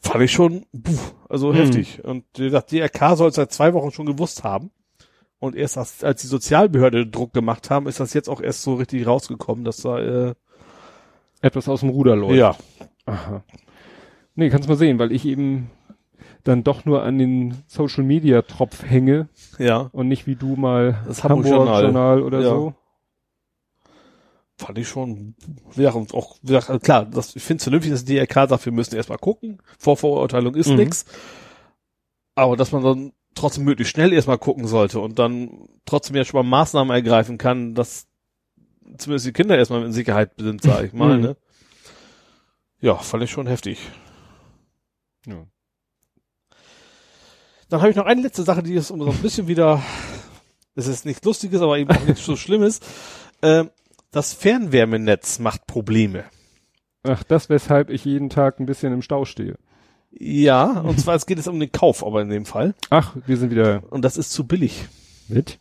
Fand 0.01 0.25
ich 0.25 0.33
schon, 0.33 0.65
puh, 0.73 0.99
also 1.29 1.53
Mhm. 1.53 1.57
heftig. 1.57 2.03
Und 2.05 2.25
wie 2.37 2.45
gesagt, 2.47 2.73
DRK 2.73 3.17
soll 3.17 3.29
es 3.29 3.37
seit 3.37 3.53
zwei 3.53 3.73
Wochen 3.75 3.93
schon 3.93 4.07
gewusst 4.07 4.43
haben. 4.43 4.71
Und 5.43 5.57
erst 5.57 5.77
als, 5.77 6.05
als 6.05 6.21
die 6.23 6.29
Sozialbehörde 6.29 7.05
Druck 7.05 7.33
gemacht 7.33 7.69
haben, 7.69 7.89
ist 7.89 7.99
das 7.99 8.15
jetzt 8.15 8.29
auch 8.29 8.41
erst 8.41 8.63
so 8.63 8.75
richtig 8.75 9.09
rausgekommen, 9.09 9.65
dass 9.65 9.79
da, 9.79 9.99
äh, 9.99 10.35
Etwas 11.41 11.69
aus 11.69 11.81
dem 11.81 11.89
Ruder 11.89 12.15
läuft. 12.15 12.37
ja, 12.37 12.55
Aha. 13.07 13.43
Nee, 14.37 14.51
kannst 14.51 14.69
mal 14.69 14.77
sehen, 14.77 15.01
weil 15.01 15.11
ich 15.11 15.27
eben 15.27 15.69
dann 16.45 16.63
doch 16.63 16.85
nur 16.85 17.03
an 17.03 17.19
den 17.19 17.57
Social 17.67 18.05
Media 18.05 18.43
Tropf 18.43 18.85
hänge 18.85 19.29
ja, 19.59 19.91
und 19.93 20.07
nicht 20.07 20.29
wie 20.29 20.37
du 20.37 20.55
mal 20.55 21.03
Das 21.09 21.25
Hamburg-Journal. 21.25 21.83
Journal 21.87 22.23
oder 22.23 22.41
Ja. 22.41 22.49
so. 22.51 22.75
fand 24.57 24.79
ich 24.79 24.87
schon, 24.89 25.35
ja, 25.75 25.91
und 25.91 26.15
auch, 26.15 26.37
also 26.49 26.79
klar, 26.79 27.05
das, 27.05 27.35
ich 27.35 27.43
finde 27.43 27.59
es 27.59 27.65
vernünftig, 27.65 27.91
dass 27.93 28.05
die 28.05 28.15
DRK 28.15 28.47
sagt, 28.49 28.65
wir 28.65 28.73
müssen 28.73 28.95
erstmal 28.95 29.19
gucken. 29.19 29.59
Vorverurteilung 29.81 30.55
ist 30.55 30.69
Mhm. 30.69 30.77
nix. 30.77 31.05
Aber 32.37 32.57
dass 32.57 32.71
man 32.71 32.85
dann 32.85 33.13
trotzdem 33.35 33.65
möglichst 33.65 33.93
schnell 33.95 34.13
erstmal 34.13 34.39
gucken 34.39 34.67
sollte 34.67 35.01
und 35.01 35.19
dann 35.19 35.69
trotzdem 35.85 36.17
ja 36.17 36.25
schon 36.25 36.39
mal 36.45 36.49
Maßnahmen 36.59 36.95
ergreifen 36.95 37.39
kann, 37.39 37.75
dass 37.75 38.07
zumindest 38.99 39.27
die 39.27 39.33
Kinder 39.33 39.57
erstmal 39.57 39.85
in 39.85 39.93
Sicherheit 39.93 40.33
sind, 40.39 40.63
sage 40.63 40.87
ich 40.87 40.93
mal, 40.93 41.17
Mhm. 41.17 41.23
ne? 41.23 41.37
Ja, 42.81 42.97
fand 42.97 43.23
ich 43.23 43.31
schon 43.31 43.47
heftig. 43.47 43.79
Ja. 45.27 45.47
Dann 47.69 47.81
habe 47.81 47.91
ich 47.91 47.97
noch 47.97 48.07
eine 48.07 48.21
letzte 48.23 48.43
Sache, 48.43 48.63
die 48.63 48.75
ist 48.75 48.89
so 48.89 48.95
ein 49.11 49.17
bisschen 49.23 49.49
wieder, 49.49 49.83
es 50.75 50.87
ist 50.87 51.07
nichts 51.07 51.25
Lustiges, 51.25 51.63
aber 51.63 51.79
eben 51.79 51.91
auch 51.91 52.05
nichts 52.05 52.25
so 52.25 52.37
Schlimmes. 52.37 52.81
Ähm, 53.45 53.71
das 54.13 54.35
Fernwärmenetz 54.35 55.41
macht 55.41 55.67
Probleme. 55.67 56.23
Ach, 57.03 57.25
das 57.25 57.49
weshalb 57.49 57.91
ich 57.91 58.05
jeden 58.05 58.31
Tag 58.31 58.61
ein 58.61 58.67
bisschen 58.67 58.93
im 58.93 59.03
Stau 59.03 59.25
stehe. 59.25 59.57
Ja, 60.19 60.81
und 60.81 61.01
zwar 61.01 61.15
es 61.15 61.27
geht 61.27 61.39
es 61.39 61.49
um 61.49 61.59
den 61.59 61.73
Kauf, 61.73 62.05
aber 62.05 62.23
in 62.23 62.29
dem 62.29 62.45
Fall. 62.47 62.75
Ach, 62.91 63.17
wir 63.27 63.37
sind 63.37 63.51
wieder 63.51 63.83
Und 63.91 64.03
das 64.03 64.17
ist 64.17 64.31
zu 64.31 64.45
billig. 64.47 64.89
mit. 65.29 65.59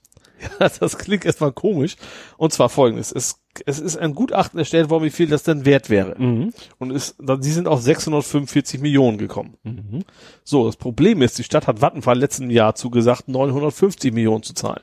Ja, 0.60 0.70
das 0.80 0.98
klingt 0.98 1.24
erstmal 1.26 1.52
komisch. 1.52 1.98
Und 2.38 2.52
zwar 2.52 2.70
folgendes. 2.70 3.12
Es, 3.12 3.40
es 3.66 3.80
ist 3.80 3.98
ein 3.98 4.16
Gutachten 4.16 4.58
erstellt 4.58 4.90
worden, 4.90 5.04
wie 5.04 5.12
viel 5.12 5.28
das 5.28 5.44
denn 5.44 5.66
wert 5.66 5.90
wäre. 5.90 6.20
Mhm. 6.20 6.52
Und 6.80 6.92
ist, 6.92 7.16
dann, 7.20 7.44
sie 7.44 7.52
sind 7.52 7.68
auf 7.68 7.82
645 7.82 8.82
Millionen 8.82 9.20
gekommen. 9.20 9.58
Mhm. 9.64 10.04
So, 10.44 10.66
das 10.66 10.78
Problem 10.78 11.22
ist, 11.22 11.38
die 11.38 11.44
Stadt 11.44 11.68
hat 11.68 11.80
Vattenfall 11.80 12.18
letzten 12.18 12.50
Jahr 12.50 12.74
zugesagt, 12.76 13.28
950 13.28 14.14
Millionen 14.14 14.42
zu 14.44 14.54
zahlen. 14.54 14.82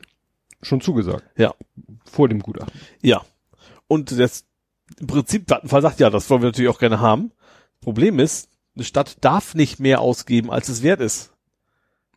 Schon 0.63 0.81
zugesagt. 0.81 1.25
Ja. 1.37 1.55
Vor 2.05 2.29
dem 2.29 2.41
Gutachten. 2.41 2.79
Ja. 3.03 3.23
Und 3.89 4.19
das, 4.19 4.45
im 5.01 5.07
Prinzip 5.09 5.49
Vattenfall 5.49 5.83
sagt, 5.83 5.99
ja, 6.01 6.11
das 6.11 6.29
wollen 6.31 6.43
wir 6.43 6.49
natürlich 6.51 6.71
auch 6.71 6.79
gerne 6.79 7.01
haben. 7.01 7.33
Problem 7.81 8.19
ist, 8.19 8.48
eine 8.79 8.85
Stadt 8.85 9.17
darf 9.21 9.55
nicht 9.55 9.81
mehr 9.81 10.01
ausgeben, 10.01 10.51
als 10.51 10.69
es 10.69 10.83
wert 10.83 11.01
ist. 11.01 11.33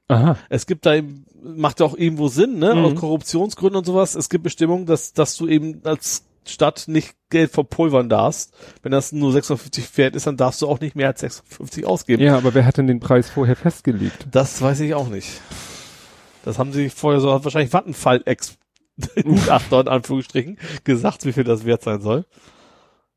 Aha. 0.08 0.38
Es 0.50 0.66
gibt 0.66 0.86
da 0.86 0.96
eben, 0.96 1.26
macht 1.42 1.80
ja 1.80 1.86
auch 1.86 1.96
irgendwo 1.98 2.28
Sinn, 2.28 2.60
ne, 2.60 2.76
Mhm. 2.76 2.86
aus 2.86 2.96
Korruptionsgründen 2.96 3.78
und 3.78 3.86
sowas. 3.86 4.16
Es 4.16 4.30
gibt 4.30 4.44
Bestimmungen, 4.44 4.86
dass, 4.86 5.14
dass 5.14 5.36
du 5.38 5.48
eben 5.48 5.82
als 5.86 6.26
Stadt 6.46 6.86
nicht 6.88 7.16
Geld 7.30 7.52
verpulvern 7.52 8.10
darfst. 8.10 8.54
Wenn 8.82 8.92
das 8.92 9.12
nur 9.12 9.32
56 9.32 9.96
wert 9.98 10.16
ist, 10.16 10.28
dann 10.28 10.38
darfst 10.38 10.62
du 10.62 10.68
auch 10.68 10.80
nicht 10.80 10.96
mehr 10.96 11.08
als 11.08 11.20
56 11.22 11.86
ausgeben. 11.86 12.22
Ja, 12.24 12.36
aber 12.38 12.54
wer 12.54 12.66
hat 12.66 12.78
denn 12.78 12.88
den 12.88 13.00
Preis 13.00 13.30
vorher 13.30 13.56
festgelegt? 13.56 14.28
Das 14.32 14.62
weiß 14.62 14.80
ich 14.82 14.94
auch 14.96 15.08
nicht. 15.08 15.30
Das 16.44 16.58
haben 16.58 16.74
sie 16.74 16.90
vorher 16.90 17.22
so, 17.22 17.32
hat 17.34 17.44
wahrscheinlich 17.44 17.72
Vattenfall 17.72 18.22
ex 18.26 18.58
Gutachter 19.24 19.82
in 19.82 19.88
Anführungsstrichen 19.88 20.58
gesagt, 20.84 21.26
wie 21.26 21.34
viel 21.34 21.44
das 21.44 21.64
wert 21.66 21.84
sein 21.84 22.02
soll. 22.02 22.26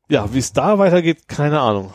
Ja, 0.07 0.31
wie 0.33 0.39
es 0.39 0.53
da 0.53 0.77
weitergeht, 0.77 1.27
keine 1.27 1.59
Ahnung. 1.59 1.91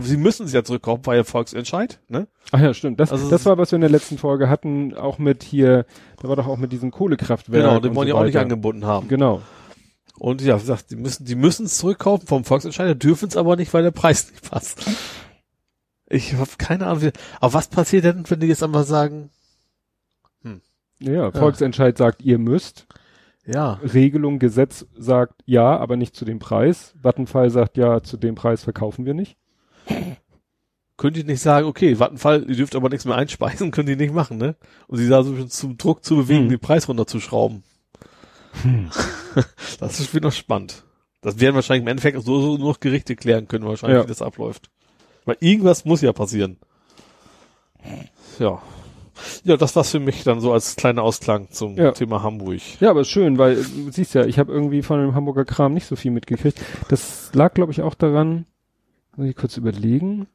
Sie 0.00 0.16
müssen 0.16 0.46
es 0.46 0.52
ja 0.52 0.64
zurückkaufen, 0.64 1.04
weil 1.06 1.18
ja 1.18 1.24
Volksentscheid, 1.24 2.00
ne? 2.08 2.26
Ach 2.50 2.60
ja, 2.60 2.72
stimmt. 2.74 3.00
Das, 3.00 3.12
Also 3.12 3.28
das 3.30 3.44
war, 3.46 3.58
was 3.58 3.72
wir 3.72 3.76
in 3.76 3.80
der 3.82 3.90
letzten 3.90 4.18
Folge 4.18 4.48
hatten, 4.48 4.94
auch 4.94 5.18
mit 5.18 5.42
hier, 5.42 5.86
da 6.20 6.28
war 6.28 6.36
doch 6.36 6.46
auch 6.46 6.56
mit 6.58 6.72
diesem 6.72 6.90
Kohlekraftwerk. 6.90 7.62
Genau, 7.64 7.80
den 7.80 7.94
wollen 7.94 8.08
so 8.08 8.14
ja 8.14 8.20
auch 8.20 8.24
nicht 8.24 8.36
angebunden 8.38 8.84
haben. 8.86 9.08
Genau. 9.08 9.42
Und 10.18 10.42
ja, 10.42 10.56
wie 10.56 10.60
gesagt, 10.60 10.90
die 10.90 10.96
müssen, 10.96 11.24
die 11.24 11.34
müssen 11.34 11.66
es 11.66 11.78
zurückkaufen 11.78 12.26
vom 12.26 12.44
Volksentscheider, 12.44 12.94
dürfen 12.94 13.28
es 13.28 13.36
aber 13.36 13.56
nicht, 13.56 13.72
weil 13.74 13.82
der 13.82 13.90
Preis 13.90 14.30
nicht 14.30 14.50
passt. 14.50 14.84
Ich 16.06 16.34
habe 16.34 16.50
keine 16.58 16.86
Ahnung, 16.86 17.02
wie, 17.02 17.10
aber 17.40 17.54
was 17.54 17.68
passiert 17.68 18.04
denn, 18.04 18.24
wenn 18.28 18.40
die 18.40 18.46
jetzt 18.46 18.62
einfach 18.62 18.84
sagen, 18.84 19.30
Ja, 21.00 21.32
Volksentscheid 21.32 21.96
sagt, 21.98 22.22
ihr 22.22 22.38
müsst. 22.38 22.86
ja, 23.44 23.80
Regelung, 23.82 24.38
Gesetz 24.38 24.86
sagt 24.96 25.42
ja, 25.46 25.76
aber 25.76 25.96
nicht 25.96 26.14
zu 26.14 26.24
dem 26.24 26.38
Preis. 26.38 26.94
Vattenfall 27.02 27.50
sagt 27.50 27.76
ja, 27.76 28.02
zu 28.02 28.16
dem 28.16 28.34
Preis 28.36 28.62
verkaufen 28.62 29.04
wir 29.04 29.14
nicht. 29.14 29.36
könnt 30.96 31.16
ihr 31.16 31.24
nicht 31.24 31.40
sagen, 31.42 31.66
okay, 31.66 31.98
Vattenfall, 31.98 32.44
ihr 32.48 32.56
dürft 32.56 32.74
aber 32.76 32.88
nichts 32.88 33.04
mehr 33.04 33.16
einspeisen, 33.16 33.70
könnt 33.72 33.88
ihr 33.88 33.96
nicht 33.96 34.12
machen, 34.14 34.38
ne? 34.38 34.56
Und 34.86 34.98
sie 34.98 35.08
da 35.08 35.22
so 35.22 35.30
ein 35.30 35.34
bisschen 35.34 35.50
zum 35.50 35.78
Druck 35.78 36.04
zu 36.04 36.16
bewegen, 36.16 36.44
Hm. 36.44 36.48
den 36.50 36.60
Preis 36.60 36.88
runterzuschrauben. 36.88 37.62
Das 39.80 39.98
ist 39.98 40.14
wieder 40.14 40.28
noch 40.28 40.34
spannend. 40.34 40.84
Das 41.22 41.40
werden 41.40 41.54
wahrscheinlich 41.54 41.82
im 41.82 41.88
Endeffekt 41.88 42.22
so, 42.22 42.40
so 42.40 42.58
nur 42.58 42.68
noch 42.72 42.80
Gerichte 42.80 43.16
klären 43.16 43.48
können, 43.48 43.64
wahrscheinlich, 43.64 43.96
Ja. 43.98 44.04
wie 44.04 44.08
das 44.08 44.20
abläuft. 44.22 44.70
Weil 45.24 45.36
irgendwas 45.40 45.84
muss 45.84 46.02
ja 46.02 46.12
passieren. 46.12 46.58
Ja. 48.38 48.60
Ja, 49.44 49.56
das 49.56 49.74
war's 49.76 49.90
für 49.90 50.00
mich 50.00 50.24
dann 50.24 50.40
so 50.40 50.52
als 50.52 50.74
kleiner 50.76 51.02
Ausklang 51.02 51.50
zum 51.50 51.76
Ja. 51.76 51.92
Thema 51.92 52.22
Hamburg. 52.22 52.60
Ja, 52.80 52.90
aber 52.90 53.04
schön, 53.04 53.38
weil 53.38 53.56
du 53.56 53.90
siehst 53.92 54.14
ja, 54.14 54.24
ich 54.24 54.38
habe 54.38 54.52
irgendwie 54.52 54.82
von 54.82 55.00
dem 55.00 55.14
Hamburger 55.14 55.44
Kram 55.44 55.74
nicht 55.74 55.86
so 55.86 55.96
viel 55.96 56.10
mitgekriegt. 56.10 56.60
Das 56.88 57.30
lag, 57.32 57.54
glaube 57.54 57.72
ich, 57.72 57.82
auch 57.82 57.94
daran, 57.94 58.46
muss 59.16 59.26
ich 59.28 59.36
kurz 59.36 59.56
überlegen. 59.56 60.26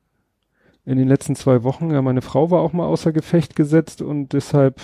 In 0.86 0.98
den 0.98 1.08
letzten 1.08 1.36
zwei 1.36 1.64
Wochen, 1.64 1.92
ja, 1.92 2.02
meine 2.02 2.22
Frau 2.22 2.50
war 2.50 2.62
auch 2.62 2.72
mal 2.74 2.86
außer 2.86 3.12
Gefecht 3.12 3.56
gesetzt 3.58 4.02
und 4.02 4.32
deshalb, 4.32 4.80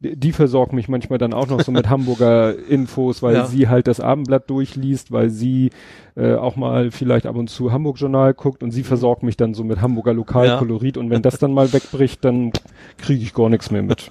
die, 0.00 0.32
versorgt 0.32 0.72
mich 0.72 0.88
manchmal 0.88 1.18
dann 1.18 1.34
auch 1.34 1.46
noch 1.48 1.60
so 1.60 1.72
mit 1.72 1.88
Hamburger 1.90 2.56
Infos, 2.68 3.22
weil 3.22 3.34
Ja. 3.34 3.46
sie 3.46 3.68
halt 3.68 3.86
das 3.86 4.00
Abendblatt 4.00 4.48
durchliest, 4.48 5.12
weil 5.12 5.28
sie 5.28 5.70
äh, 6.14 6.34
auch 6.36 6.56
mal 6.56 6.90
vielleicht 6.90 7.26
ab 7.26 7.36
und 7.36 7.48
zu 7.50 7.70
Hamburg 7.70 7.98
Journal 8.00 8.32
guckt 8.32 8.62
und 8.62 8.70
sie 8.70 8.82
versorgt 8.82 9.22
mich 9.22 9.36
dann 9.36 9.52
so 9.52 9.62
mit 9.62 9.82
Hamburger 9.82 10.14
Lokalkolorit 10.14 10.96
und 10.96 11.10
wenn 11.10 11.22
das 11.22 11.38
dann 11.38 11.52
mal 11.52 11.70
wegbricht, 11.74 12.24
dann 12.24 12.52
kriege 12.96 13.22
ich 13.22 13.34
gar 13.34 13.50
nichts 13.50 13.70
mehr 13.70 13.82
mit. 13.82 14.08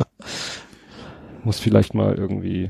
Muss 1.44 1.60
vielleicht 1.60 1.94
mal 1.96 2.16
irgendwie 2.16 2.70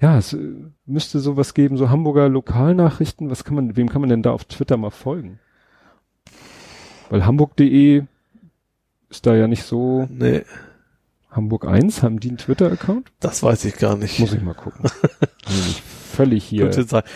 ja, 0.00 0.18
es 0.18 0.32
äh, 0.32 0.38
müsste 0.86 1.20
sowas 1.20 1.54
geben, 1.54 1.76
so 1.76 1.90
Hamburger 1.90 2.28
Lokalnachrichten. 2.28 3.30
Was 3.30 3.44
kann 3.44 3.54
man, 3.54 3.76
wem 3.76 3.88
kann 3.88 4.00
man 4.00 4.10
denn 4.10 4.22
da 4.22 4.32
auf 4.32 4.44
Twitter 4.44 4.76
mal 4.76 4.90
folgen? 4.90 5.38
Weil 7.10 7.24
hamburg.de 7.26 8.02
ist 9.10 9.26
da 9.26 9.34
ja 9.34 9.46
nicht 9.46 9.62
so. 9.62 10.08
Nee, 10.10 10.42
Hamburg 11.30 11.66
1, 11.66 12.02
haben 12.02 12.20
die 12.20 12.28
einen 12.28 12.38
Twitter-Account? 12.38 13.10
das 13.20 13.42
weiß 13.42 13.64
ich 13.64 13.76
gar 13.76 13.96
nicht. 13.96 14.20
Muss 14.20 14.32
ich 14.32 14.42
mal 14.42 14.54
gucken. 14.54 14.88
Völlig 16.12 16.44
hier. 16.44 16.70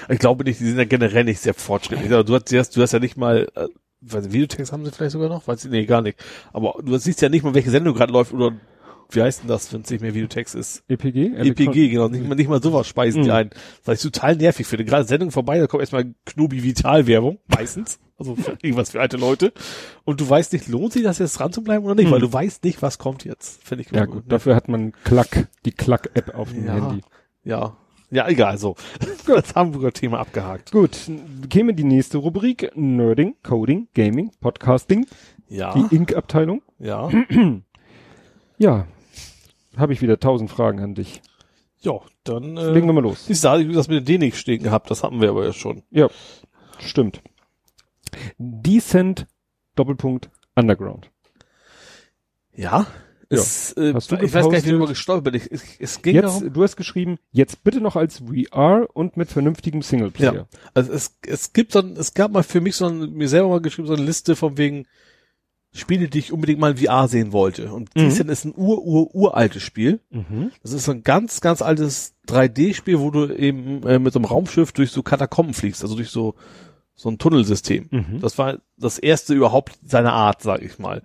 Ich 0.09 0.19
glaube 0.19 0.45
nicht, 0.45 0.59
die 0.59 0.65
sind 0.65 0.79
ja 0.79 0.85
generell 0.85 1.25
nicht 1.25 1.41
sehr 1.41 1.55
fortschrittlich. 1.55 2.09
Du 2.09 2.35
hast, 2.35 2.51
du 2.51 2.59
hast, 2.59 2.77
du 2.77 2.83
hast 2.83 2.93
ja 2.93 2.99
nicht 2.99 3.17
mal, 3.17 3.49
äh, 3.55 3.69
Videotext 4.01 4.73
haben 4.73 4.85
sie 4.85 4.91
vielleicht 4.91 5.13
sogar 5.13 5.29
noch? 5.29 5.47
Weiß 5.47 5.65
ich, 5.65 5.71
nee, 5.71 5.87
gar 5.87 6.03
nicht. 6.03 6.19
Aber 6.53 6.75
du 6.83 6.97
siehst 6.99 7.23
ja 7.23 7.29
nicht 7.29 7.45
mal, 7.45 7.55
welche 7.55 7.71
Sendung 7.71 7.95
gerade 7.95 8.13
läuft 8.13 8.33
oder 8.33 8.53
wie 9.11 9.23
heißt 9.23 9.43
denn 9.43 9.49
das, 9.49 9.73
wenn 9.73 9.83
es 9.83 9.91
nicht 9.91 10.01
mehr 10.03 10.15
Videotext 10.15 10.55
ist? 10.55 10.83
EPG? 10.89 11.35
EPG, 11.37 11.89
genau. 11.89 12.09
Nicht 12.09 12.27
mal, 12.29 12.35
nicht 12.35 12.49
mal 12.49 12.63
sowas 12.63 12.87
speisen 12.87 13.23
die 13.23 13.29
Mhm. 13.29 13.35
ein. 13.35 13.51
Was 13.85 13.99
ich 14.05 14.11
total 14.13 14.37
nervig 14.37 14.67
finde. 14.67 14.85
Gerade 14.85 15.05
Sendung 15.05 15.31
vorbei, 15.31 15.59
da 15.59 15.67
kommt 15.67 15.81
erstmal 15.81 16.15
Knobi 16.27 16.63
Vital 16.63 17.07
Werbung, 17.07 17.39
meistens. 17.47 17.99
Also 18.19 18.35
für 18.37 18.59
irgendwas 18.63 18.91
für 18.91 19.01
alte 19.01 19.17
Leute. 19.17 19.53
Und 20.05 20.21
du 20.21 20.29
weißt 20.29 20.53
nicht, 20.53 20.69
lohnt 20.69 20.93
sich 20.93 21.03
das 21.05 21.19
jetzt 21.19 21.39
dran 21.39 21.53
zu 21.53 21.63
bleiben 21.63 21.85
oder 21.85 21.95
nicht, 21.95 22.09
Mhm. 22.09 22.13
weil 22.13 22.21
du 22.21 22.33
weißt 22.33 22.65
nicht, 22.65 22.83
was 22.83 22.99
kommt 22.99 23.25
jetzt. 23.25 23.63
Finde 23.65 23.85
ich 23.85 23.91
Ja 23.93 24.05
gut, 24.05 24.25
dafür 24.29 24.55
hat 24.55 24.69
man 24.69 24.93
Klack, 25.05 25.49
die 25.65 25.73
Klack-App 25.73 26.35
auf 26.35 26.53
dem. 26.53 26.69
Handy. 26.69 27.01
Ja. 27.45 27.77
Ja, 28.11 28.27
egal, 28.27 28.57
so. 28.57 28.75
Das 29.27 29.55
Hamburger 29.55 29.93
Thema 29.93 30.19
abgehakt. 30.21 30.73
Gut, 30.73 30.99
käme 31.51 31.75
die 31.75 31.85
nächste 31.85 32.17
Rubrik, 32.19 32.71
Nerding, 32.75 33.37
Coding, 33.43 33.89
Gaming, 33.95 34.31
Podcasting, 34.41 35.07
Ja. 35.49 35.75
die 35.75 35.95
Ink-Abteilung. 35.95 36.63
Ja. 36.79 37.09
Ja, 38.61 38.87
habe 39.79 39.93
ich 39.93 40.03
wieder 40.03 40.19
tausend 40.21 40.51
Fragen 40.51 40.81
an 40.81 40.95
dich. 40.95 41.23
Ja, 41.81 42.01
dann, 42.25 42.57
Legen 42.57 42.87
wir 42.87 42.91
äh, 42.91 42.93
mal 42.93 43.03
los. 43.03 43.29
ich 43.29 43.41
sage, 43.41 43.63
ich 43.63 43.75
das 43.75 43.89
mit 43.89 44.09
den 44.09 44.21
DNX 44.21 44.39
stehen 44.39 44.63
gehabt, 44.63 44.91
das 44.91 45.05
hatten 45.05 45.21
wir 45.21 45.31
aber 45.31 45.45
ja 45.45 45.53
schon. 45.53 45.83
Ja, 45.91 46.09
stimmt. 46.79 47.23
Decent, 48.39 49.27
Doppelpunkt, 49.77 50.31
Underground. 50.57 51.11
Ja. 52.55 52.87
Ja. 53.31 53.39
Es, 53.39 53.77
äh, 53.77 53.93
Hast 53.93 54.11
du 54.11 54.17
ich 54.17 54.33
weiß 54.33 54.45
gar 54.47 54.53
nicht, 54.53 54.65
wie 54.65 54.71
darüber 54.71 54.87
gestolpert 54.87 55.33
bin. 55.33 55.35
Ich, 55.35 55.53
es, 55.53 55.63
es 55.79 56.03
ging 56.03 56.15
Jetzt, 56.15 56.25
darum, 56.25 56.53
du 56.53 56.63
hast 56.63 56.77
geschrieben, 56.77 57.19
jetzt 57.31 57.63
bitte 57.63 57.81
noch 57.81 57.95
als 57.95 58.21
VR 58.21 58.89
und 58.95 59.19
mit 59.19 59.29
vernünftigem 59.31 59.83
Singleplayer. 59.83 60.35
Ja. 60.35 60.47
Also 60.73 60.93
es, 60.93 61.19
es 61.27 61.53
gibt 61.53 61.73
so 61.73 61.81
ein, 61.81 61.97
es 61.97 62.15
gab 62.15 62.33
mal 62.33 62.43
für 62.43 62.63
mich 62.63 62.77
so 62.77 62.87
ein, 62.87 63.13
mir 63.13 63.29
selber 63.29 63.51
mal 63.51 63.61
geschrieben, 63.61 63.87
so 63.87 63.95
eine 63.95 64.03
Liste 64.03 64.35
von 64.35 64.57
wegen 64.57 64.87
Spiele, 65.79 66.09
die 66.09 66.19
ich 66.19 66.33
unbedingt 66.33 66.61
mal 66.61 66.73
in 66.73 66.77
VR 66.87 67.09
sehen 67.09 67.33
wollte. 67.33 67.73
Und 67.73 67.89
Mhm. 67.97 68.09
Ist 68.09 68.45
ein 68.45 68.55
ur, 68.57 68.85
ur, 68.85 69.15
uraltes 69.15 69.63
Spiel. 69.63 70.01
Mhm. 70.11 70.51
Das 70.63 70.73
ist 70.73 70.85
so 70.85 70.93
ein 70.93 71.03
ganz, 71.03 71.41
ganz 71.41 71.63
altes 71.63 72.15
3D-Spiel, 72.29 73.01
wo 73.01 73.11
du 73.11 73.33
eben 73.33 73.83
äh, 73.87 73.99
mit 73.99 74.13
so 74.13 74.19
einem 74.19 74.27
Raumschiff 74.27 74.73
durch 74.73 74.91
so 74.91 75.03
Katakomben 75.03 75.55
fliegst, 75.55 75.83
also 75.83 75.97
durch 75.97 76.11
so, 76.11 76.35
so 76.95 77.09
ein 77.09 77.19
Tunnelsystem. 77.19 77.87
Mhm. 77.91 78.21
Das 78.21 78.37
war 78.39 78.59
das 78.77 78.99
erste 78.99 79.35
überhaupt 79.35 79.79
seiner 79.85 80.13
Art, 80.13 80.43
sag 80.43 80.63
ich 80.63 80.79
mal. 80.79 81.03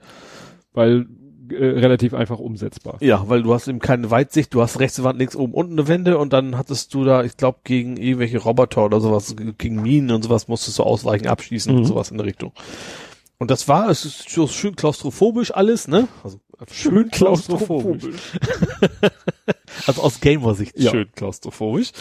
Weil 0.74 1.06
äh, 1.50 1.56
relativ 1.56 2.14
einfach 2.14 2.40
umsetzbar. 2.40 2.98
Ja, 3.02 3.27
weil 3.30 3.43
du 3.43 3.53
hast 3.53 3.68
eben 3.68 3.80
keine 3.80 4.10
Weitsicht, 4.10 4.53
du 4.53 4.61
hast 4.61 4.80
rechts 4.80 5.03
Wand, 5.03 5.19
links 5.19 5.35
oben 5.35 5.53
unten 5.53 5.74
eine 5.74 5.88
Wände 5.88 6.18
und 6.18 6.34
dann 6.34 6.58
hattest 6.58 6.93
du 6.93 7.03
da, 7.03 7.24
ich 7.24 7.35
glaube, 7.38 7.60
gegen 7.64 7.98
irgendwelche 7.98 8.40
Roboter 8.40 8.85
oder 8.85 9.02
sowas, 9.02 9.35
gegen 9.58 9.82
Minen 9.82 10.11
und 10.11 10.24
sowas 10.24 10.48
musstest 10.48 10.80
du 10.80 10.84
ausweichen, 10.84 11.27
abschießen 11.27 11.72
Mhm. 11.74 11.80
und 11.80 11.85
sowas 11.85 12.11
in 12.11 12.18
der 12.18 12.26
Richtung. 12.26 12.53
Und 13.43 13.51
das 13.51 13.67
war, 13.67 13.89
es 13.89 14.05
ist 14.05 14.30
so 14.30 14.47
schön 14.47 14.73
klaustrophobisch 14.77 15.53
alles, 15.53 15.89
ne? 15.89 16.07
Also 16.23 16.39
schön 16.72 17.11
klaustrophobisch. 17.11 18.05
Also 19.85 20.01
aus 20.01 20.22
Gamer-Sicht 20.22 20.80
Ja. 20.80 20.91
schön 20.91 21.11
klaustrophobisch. 21.11 21.91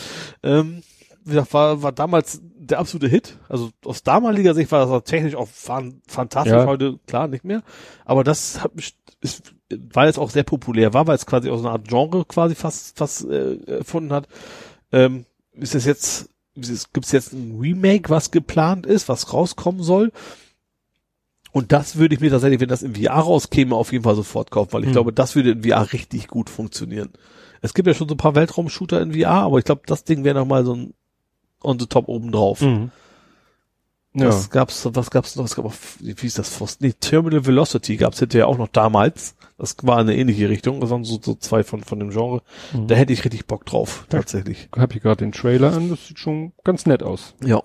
Ähm, 0.45 0.85
wie 1.25 1.31
gesagt, 1.31 1.53
war, 1.53 1.83
war 1.83 1.91
damals 1.91 2.41
der 2.45 2.79
absolute 2.79 3.09
Hit. 3.09 3.39
Also 3.49 3.71
aus 3.85 4.05
damaliger 4.05 4.55
Sicht 4.55 4.71
war 4.71 4.83
das 4.83 4.91
auch 4.91 5.01
technisch 5.01 5.35
auch 5.35 5.49
fan 5.49 6.01
fantastisch. 6.07 6.53
Ja. 6.53 6.67
Heute 6.67 7.01
klar 7.09 7.27
nicht 7.27 7.45
mehr. 7.45 7.65
Aber 8.05 8.23
das 8.23 8.63
hat 8.63 8.77
mich, 8.77 8.95
ist, 9.21 9.53
weil 9.69 10.09
es 10.09 10.19
auch 10.19 10.31
sehr 10.31 10.45
populär 10.45 10.95
war, 10.95 11.09
weil 11.09 11.17
es 11.17 11.27
quasi 11.27 11.51
auch 11.51 11.57
so 11.57 11.65
eine 11.65 11.73
Art 11.73 11.89
Genre 11.89 12.25
quasi 12.25 12.55
fast, 12.55 12.97
fast 12.97 13.25
äh, 13.25 13.57
erfunden 13.65 14.13
hat. 14.13 14.29
Ähm, 14.93 15.27
ist 15.55 15.75
es 15.75 15.87
jetzt, 15.87 16.29
gibt 16.55 17.05
es 17.07 17.11
jetzt 17.11 17.33
ein 17.33 17.59
Remake, 17.59 18.11
was 18.11 18.31
geplant 18.31 18.87
ist, 18.87 19.09
was 19.09 19.33
rauskommen 19.33 19.83
soll? 19.83 20.13
Und 21.53 21.71
das 21.71 21.97
würde 21.97 22.15
ich 22.15 22.21
mir 22.21 22.31
tatsächlich, 22.31 22.61
wenn 22.61 22.69
das 22.69 22.83
in 22.83 22.95
VR 22.97 23.13
rauskäme, 23.13 23.75
auf 23.77 23.93
jeden 23.93 24.05
Fall 24.05 24.15
sofort 24.17 24.51
kaufen, 24.51 24.73
weil 24.73 24.83
ich 24.83 24.89
Mhm. 24.89 24.93
glaube, 24.93 25.13
das 25.13 25.35
würde 25.37 25.51
in 25.51 25.63
VR 25.65 25.93
richtig 25.93 26.29
gut 26.29 26.49
funktionieren. 26.51 27.11
Es 27.61 27.75
gibt 27.75 27.87
ja 27.87 27.95
schon 27.95 28.09
so 28.09 28.15
ein 28.15 28.19
paar 28.19 28.35
Weltraum-Shooter 28.35 29.01
in 29.03 29.13
VR, 29.13 29.29
aber 29.43 29.59
ich 29.59 29.65
glaube, 29.65 29.83
das 29.87 30.05
Ding 30.05 30.25
wäre 30.25 30.39
nochmal 30.39 30.65
so 30.65 30.75
ein 30.75 30.95
on 31.63 31.79
the 31.79 31.87
top 31.87 32.09
oben 32.09 32.33
drauf. 32.33 32.61
Mhm. 32.63 32.91
Ja. 34.15 34.29
Was 34.29 34.51
gab's, 34.51 34.87
was 34.93 35.11
gab's 35.11 35.37
noch? 35.37 35.45
Es 35.47 35.55
gab 35.55 35.65
auch, 35.65 35.73
wie 36.01 36.15
hieß 36.15 36.35
das? 36.35 36.51
Fast, 36.51 36.83
nee, 36.83 36.93
Terminal 36.99 37.47
Velocity 37.47 37.97
gab's 37.97 38.19
hinterher 38.19 38.47
auch 38.49 38.59
noch 38.59 38.69
damals. 38.69 39.37
Das 39.57 39.77
war 39.83 39.99
eine 39.99 40.15
ähnliche 40.17 40.49
Richtung. 40.51 40.81
Das 40.81 40.91
waren 40.91 41.05
so, 41.05 41.19
so 41.23 41.35
zwei 41.35 41.63
von, 41.65 41.83
von 41.83 41.99
dem 41.99 42.11
Genre. 42.11 42.43
Mhm. 42.75 42.89
Da 42.89 42.95
hätte 42.95 43.13
ich 43.15 43.25
richtig 43.25 43.47
Bock 43.47 43.65
drauf, 43.65 44.07
Ja. 44.13 44.19
tatsächlich. 44.19 44.69
hab 44.77 44.95
ich 44.95 45.01
gerade 45.03 45.17
den 45.25 45.33
Trailer 45.33 45.73
an, 45.73 45.89
das 45.89 46.09
sieht 46.09 46.19
schon 46.19 46.53
ganz 46.65 46.85
nett 46.85 47.03
aus. 47.03 47.35
Ja. 47.43 47.63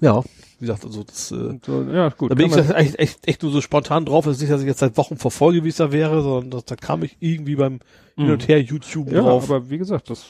Ja. 0.00 0.22
Wie 0.60 0.66
gesagt, 0.66 0.84
also 0.84 1.02
das, 1.02 1.32
äh, 1.32 1.58
so, 1.64 1.82
ja, 1.84 2.10
gut. 2.10 2.30
da 2.30 2.34
bin 2.34 2.46
ich 2.46 2.52
das 2.52 2.70
echt, 2.70 2.98
echt, 2.98 3.26
echt 3.26 3.42
nur 3.42 3.50
so 3.50 3.60
spontan 3.60 4.04
drauf. 4.04 4.26
Es 4.26 4.36
ist 4.36 4.42
nicht, 4.42 4.52
dass 4.52 4.60
ich 4.60 4.66
jetzt 4.66 4.80
seit 4.80 4.96
Wochen 4.98 5.16
verfolge, 5.16 5.64
wie 5.64 5.68
es 5.70 5.76
da 5.76 5.90
wäre, 5.90 6.22
sondern 6.22 6.50
das, 6.50 6.66
da 6.66 6.76
kam 6.76 7.02
ich 7.02 7.16
irgendwie 7.20 7.56
beim 7.56 7.80
Hin 8.16 8.30
und 8.30 8.46
Her 8.46 8.60
YouTube 8.60 9.10
ja, 9.10 9.22
drauf. 9.22 9.50
aber 9.50 9.70
wie 9.70 9.78
gesagt, 9.78 10.10
das 10.10 10.26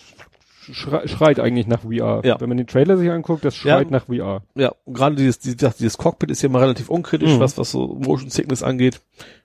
schrei 0.72 1.08
schreit 1.08 1.40
eigentlich 1.40 1.66
nach 1.66 1.80
VR. 1.80 2.20
Ja. 2.24 2.40
Wenn 2.40 2.48
man 2.48 2.58
den 2.58 2.68
Trailer 2.68 2.96
sich 2.96 3.10
anguckt, 3.10 3.44
das 3.44 3.56
schreit 3.56 3.90
Ja. 3.90 3.96
nach 3.98 4.06
VR. 4.06 4.42
Ja, 4.54 4.72
und 4.84 4.94
gerade 4.94 5.16
dieses, 5.16 5.40
dieses, 5.40 5.76
dieses 5.76 5.98
Cockpit 5.98 6.30
ist 6.30 6.42
ja 6.42 6.48
mal 6.48 6.60
relativ 6.60 6.88
unkritisch, 6.90 7.30
Mhm. 7.34 7.40
was, 7.40 7.58
was 7.58 7.72
so 7.72 7.88
Motion 7.88 8.30
Sickness 8.30 8.62
angeht. 8.62 9.00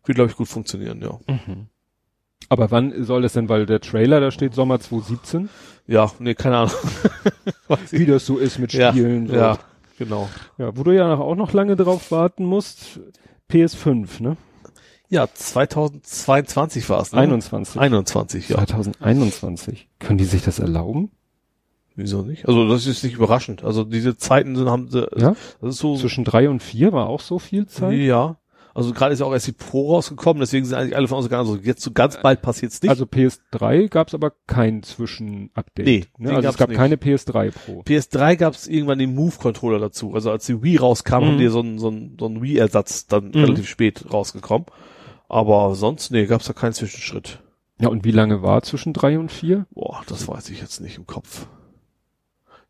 Wird, 0.05 0.15
glaube 0.17 0.30
ich, 0.30 0.38
gut 0.38 0.47
funktionieren, 0.47 1.01
ja. 1.01 1.17
Aber 2.49 2.69
wann 2.69 3.03
soll 3.03 3.25
es 3.25 3.33
denn, 3.33 3.49
weil 3.49 3.65
der 3.65 3.80
Trailer, 3.81 4.19
da 4.19 4.30
steht 4.30 4.53
Sommer 4.53 4.80
2017, 4.80 5.49
Ja, 5.88 6.11
nee, 6.19 6.35
keine 6.35 6.57
Ahnung. 6.57 6.73
Wie 7.91 8.05
das 8.05 8.25
so 8.25 8.38
ist 8.38 8.59
mit 8.59 8.73
Ja, 8.73 8.91
Spielen. 8.91 9.27
So. 9.27 9.35
Ja, 9.35 9.57
genau. 9.98 10.30
ja, 10.57 10.75
wo 10.77 10.83
du 10.83 10.91
ja 10.91 11.17
auch 11.17 11.35
noch 11.35 11.53
lange 11.53 11.75
drauf 11.75 12.11
warten 12.11 12.45
musst, 12.45 12.99
PS5, 13.49 14.22
ne? 14.22 14.38
Ja, 15.09 15.27
2022 15.32 16.90
war 16.90 17.01
es, 17.01 17.11
ne? 17.14 17.19
21. 17.22 17.80
21, 17.80 18.49
ja. 18.49 18.56
2021. 18.57 19.88
Können 19.99 20.17
die 20.17 20.25
sich 20.25 20.43
das 20.43 20.59
erlauben? 20.59 21.11
Wieso 21.95 22.24
nicht? 22.24 22.48
Also 22.48 22.67
das 22.67 22.88
ist 22.88 23.03
nicht 23.03 23.14
überraschend. 23.15 23.64
Also 23.64 23.83
diese 23.85 24.17
Zeiten 24.17 24.56
sind, 24.56 24.67
haben 24.69 24.90
sie, 24.90 25.07
Ja? 25.15 25.35
das 25.61 25.75
ist 25.75 25.77
so, 25.77 25.95
Zwischen 25.95 26.25
drei 26.25 26.49
und 26.49 26.61
vier 26.61 26.91
war 26.91 27.07
auch 27.07 27.22
so 27.22 27.40
viel 27.40 27.67
Zeit? 27.67 27.93
ja. 27.93 28.38
Also 28.76 28.92
gerade 28.92 29.14
ist 29.14 29.20
ja 29.22 29.26
auch 29.26 29.32
erst 29.32 29.48
die 29.48 29.54
Pro 29.54 29.94
rausgekommen, 29.94 30.42
deswegen 30.42 30.66
sind 30.66 30.78
eigentlich 30.78 30.98
alle 30.98 31.08
von 31.08 31.18
uns 31.20 31.28
gegangen, 31.28 31.48
also 31.50 31.56
jetzt 31.64 31.82
so 31.82 31.92
ganz 31.92 32.22
bald 32.22 32.42
passiert's 32.42 32.82
nicht. 32.82 32.90
Also 32.90 33.06
PS3 33.06 33.88
gab 33.88 34.10
es 34.10 34.14
aber 34.14 34.34
kein 34.48 34.84
Zwischenupdate. 34.84 35.86
Nee, 35.86 36.06
ne? 36.18 36.30
Also 36.36 36.40
es 36.40 36.44
gab's 36.45 36.58
gab 36.58 36.70
nicht. 36.70 36.78
keine 36.78 36.98
PS3 36.98 37.52
Pro. 37.52 37.82
PS3 37.84 38.36
gab 38.36 38.54
es 38.54 38.68
irgendwann 38.68 39.00
den 39.00 39.16
Move-Controller 39.16 39.80
dazu. 39.80 40.14
Also 40.14 40.30
als 40.30 40.45
die 40.45 40.62
Wii 40.62 40.76
rauskam, 40.76 41.22
Mhm. 41.22 41.26
haben 41.26 41.38
die 41.38 41.48
so 41.48 41.60
einen 41.62 41.80
so 41.80 41.88
einen- 41.88 42.18
so 42.20 42.26
einen 42.26 42.42
Wii-Ersatz 42.44 43.08
dann 43.08 43.30
Mhm. 43.30 43.36
relativ 43.45 43.70
spät 43.70 44.06
rausgekommen. 44.12 44.66
Aber 45.30 45.74
sonst, 45.76 46.12
nee, 46.12 46.26
gab's 46.26 46.45
da 46.45 46.52
keinen 46.54 46.74
Zwischenschritt. 46.74 47.40
Ja, 47.80 47.88
und 47.88 48.04
wie 48.04 48.12
lange 48.12 48.42
war 48.42 48.62
zwischen 48.62 48.92
drei 48.92 49.18
und 49.18 49.32
vier? 49.32 49.68
Boah, 49.72 50.02
das 50.08 50.28
weiß 50.28 50.50
ich 50.50 50.60
jetzt 50.60 50.82
nicht 50.82 50.98
im 50.98 51.08
Kopf. 51.08 51.48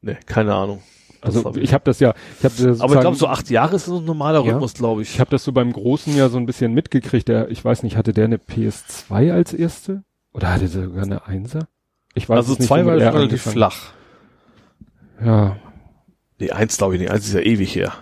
Nee, 0.01 0.17
keine 0.27 0.53
Ahnung. 0.53 0.84
Also 1.25 1.43
hab 1.43 1.57
ich 1.57 1.73
habe 1.73 1.83
das 1.83 1.99
ja, 1.99 2.13
ich 2.39 2.45
habe 2.45 2.55
das 2.57 2.81
Aber 2.81 2.93
ich 2.95 2.99
glaube, 3.01 3.17
so 3.17 3.27
acht 3.27 3.49
Jahre 3.49 3.75
ist 3.77 3.85
so 3.85 3.97
ein 3.99 4.05
normaler 4.05 4.43
Ja. 4.45 4.51
Rhythmus, 4.53 4.73
glaube 4.73 5.01
ich. 5.01 5.13
Ich 5.15 5.19
habe 5.19 5.29
das 5.31 5.43
so 5.43 5.51
beim 5.51 5.71
Großen 5.73 6.15
ja 6.15 6.29
so 6.29 6.37
ein 6.37 6.45
bisschen 6.45 6.73
mitgekriegt. 6.73 7.27
Der, 7.27 7.49
ich 7.49 7.63
weiß 7.63 7.83
nicht, 7.83 7.97
hatte 7.97 8.13
der 8.13 8.25
eine 8.25 8.37
PS2 8.37 9.31
als 9.33 9.53
erste? 9.53 10.03
Oder 10.33 10.53
hatte 10.53 10.67
der 10.69 10.83
sogar 10.85 11.03
eine 11.03 11.25
Einser? 11.27 11.67
Ich 12.13 12.29
weiß 12.29 12.37
also 12.37 12.53
es 12.53 12.59
nicht. 12.59 12.67
zwei 12.67 12.85
war 12.85 12.95
relativ 12.95 13.21
angefangen- 13.47 13.53
flach. 13.53 13.77
Ja, 15.23 15.57
Nee, 16.37 16.51
eins 16.51 16.77
glaube 16.77 16.95
ich 16.95 17.01
nicht. 17.01 17.11
Eins 17.11 17.25
ist 17.27 17.33
ja 17.33 17.39
ewig 17.39 17.73
her. 17.75 17.93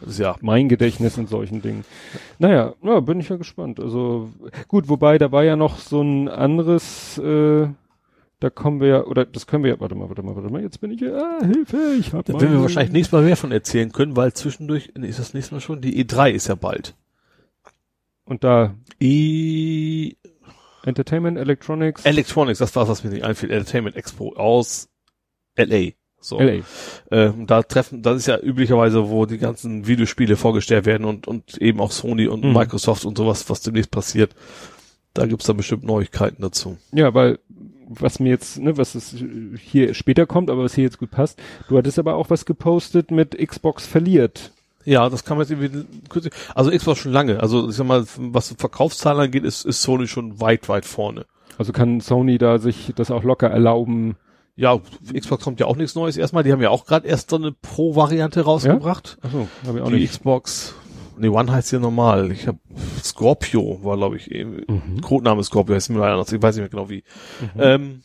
Das 0.00 0.10
ist 0.10 0.18
ja. 0.20 0.36
mein 0.40 0.68
Gedächtnis 0.68 1.18
in 1.18 1.26
solchen 1.26 1.60
Dingen. 1.60 1.84
Naja, 2.38 2.74
ja, 2.82 3.00
bin 3.00 3.18
ich 3.18 3.28
ja 3.28 3.36
gespannt. 3.36 3.80
Also 3.80 4.30
gut, 4.68 4.88
wobei 4.88 5.18
da 5.18 5.32
war 5.32 5.42
ja 5.42 5.56
noch 5.56 5.78
so 5.78 6.00
ein 6.00 6.28
anderes, 6.28 7.18
äh, 7.18 7.66
da 8.40 8.50
kommen 8.50 8.80
wir 8.80 8.88
ja, 8.88 9.04
oder 9.04 9.24
das 9.24 9.46
können 9.46 9.64
wir 9.64 9.72
ja, 9.72 9.80
warte 9.80 9.94
mal, 9.94 10.08
warte 10.08 10.22
mal, 10.22 10.36
warte 10.36 10.50
mal, 10.52 10.62
jetzt 10.62 10.80
bin 10.80 10.92
ich, 10.92 11.02
ah, 11.04 11.40
Hilfe, 11.44 11.96
ich 11.98 12.12
hab 12.12 12.24
Da 12.24 12.34
werden 12.34 12.52
wir 12.52 12.62
wahrscheinlich 12.62 12.92
nächstes 12.92 13.12
Mal 13.12 13.22
mehr 13.22 13.36
von 13.36 13.50
erzählen 13.50 13.90
können, 13.90 14.16
weil 14.16 14.32
zwischendurch, 14.32 14.92
nee, 14.96 15.08
ist 15.08 15.18
das 15.18 15.34
nächste 15.34 15.54
Mal 15.54 15.60
schon? 15.60 15.80
Die 15.80 16.04
E3 16.04 16.30
ist 16.30 16.46
ja 16.48 16.54
bald. 16.54 16.94
Und 18.24 18.44
da 18.44 18.74
E 19.00 20.12
Entertainment, 20.84 21.38
Electronics, 21.38 22.04
Electronics, 22.04 22.58
das 22.58 22.74
war's, 22.76 22.88
was 22.88 23.02
mir 23.04 23.10
nicht 23.10 23.24
einfiel. 23.24 23.50
Entertainment 23.50 23.96
Expo 23.96 24.34
aus 24.36 24.88
LA. 25.56 25.90
So. 26.20 26.38
LA. 26.40 26.62
Ähm, 27.10 27.46
da 27.46 27.62
treffen, 27.62 28.02
das 28.02 28.18
ist 28.18 28.26
ja 28.26 28.38
üblicherweise, 28.38 29.08
wo 29.08 29.26
die 29.26 29.38
ganzen 29.38 29.86
Videospiele 29.86 30.36
vorgestellt 30.36 30.86
werden 30.86 31.04
und, 31.04 31.26
und 31.26 31.58
eben 31.58 31.80
auch 31.80 31.90
Sony 31.90 32.26
und 32.26 32.44
Mhm. 32.44 32.52
Microsoft 32.52 33.04
und 33.04 33.18
sowas, 33.18 33.48
was 33.50 33.60
demnächst 33.62 33.90
passiert. 33.90 34.34
Da 35.14 35.26
gibt's 35.26 35.46
dann 35.46 35.56
bestimmt 35.56 35.84
Neuigkeiten 35.84 36.42
dazu. 36.42 36.76
Ja, 36.92 37.12
weil 37.14 37.38
was 37.88 38.20
mir 38.20 38.30
jetzt, 38.30 38.58
ne, 38.58 38.76
was 38.76 38.94
es 38.94 39.14
hier 39.60 39.94
später 39.94 40.26
kommt, 40.26 40.50
aber 40.50 40.64
was 40.64 40.74
hier 40.74 40.84
jetzt 40.84 40.98
gut 40.98 41.10
passt, 41.10 41.40
du 41.68 41.76
hattest 41.76 41.98
aber 41.98 42.16
auch 42.16 42.30
was 42.30 42.44
gepostet 42.44 43.10
mit 43.10 43.36
Xbox 43.36 43.86
verliert. 43.86 44.52
Ja, 44.84 45.10
das 45.10 45.24
kann 45.24 45.36
man 45.36 45.46
jetzt 45.46 45.58
irgendwie 45.60 45.84
kürzlich, 46.08 46.32
also 46.54 46.70
Xbox 46.70 47.00
schon 47.00 47.12
lange. 47.12 47.40
Also 47.40 47.68
ich 47.68 47.76
sag 47.76 47.86
mal, 47.86 48.04
was 48.16 48.54
Verkaufszahlen 48.56 49.20
angeht, 49.20 49.44
ist, 49.44 49.66
ist 49.66 49.82
Sony 49.82 50.06
schon 50.06 50.40
weit, 50.40 50.68
weit 50.68 50.86
vorne. 50.86 51.26
Also 51.58 51.72
kann 51.72 52.00
Sony 52.00 52.38
da 52.38 52.58
sich 52.58 52.92
das 52.94 53.10
auch 53.10 53.24
locker 53.24 53.48
erlauben. 53.48 54.16
Ja, 54.56 54.80
Xbox 55.12 55.44
kommt 55.44 55.60
ja 55.60 55.66
auch 55.66 55.76
nichts 55.76 55.94
Neues 55.94 56.16
erstmal. 56.16 56.42
Die 56.42 56.52
haben 56.52 56.62
ja 56.62 56.70
auch 56.70 56.86
gerade 56.86 57.06
erst 57.06 57.30
so 57.30 57.36
eine 57.36 57.52
Pro-Variante 57.52 58.40
rausgebracht. 58.42 59.18
Achso, 59.20 59.48
habe 59.66 59.78
ich 59.78 59.84
auch 59.84 59.88
die 59.88 59.96
nicht. 59.96 60.10
Xbox 60.12 60.74
Nee, 61.18 61.28
One 61.28 61.50
heißt 61.52 61.72
ja 61.72 61.78
normal. 61.78 62.30
Ich 62.32 62.46
habe 62.46 62.58
Scorpio 63.02 63.80
war, 63.82 63.96
glaube 63.96 64.16
ich, 64.16 64.30
eben. 64.30 64.62
Mhm. 64.68 65.00
Codename 65.00 65.42
Scorpio 65.44 65.74
heißt 65.74 65.90
mir 65.90 65.98
leider 65.98 66.12
anders. 66.12 66.32
Ich 66.32 66.42
weiß 66.42 66.56
nicht 66.56 66.62
mehr 66.62 66.68
genau 66.70 66.88
wie. 66.90 67.04
Ähm, 67.58 68.02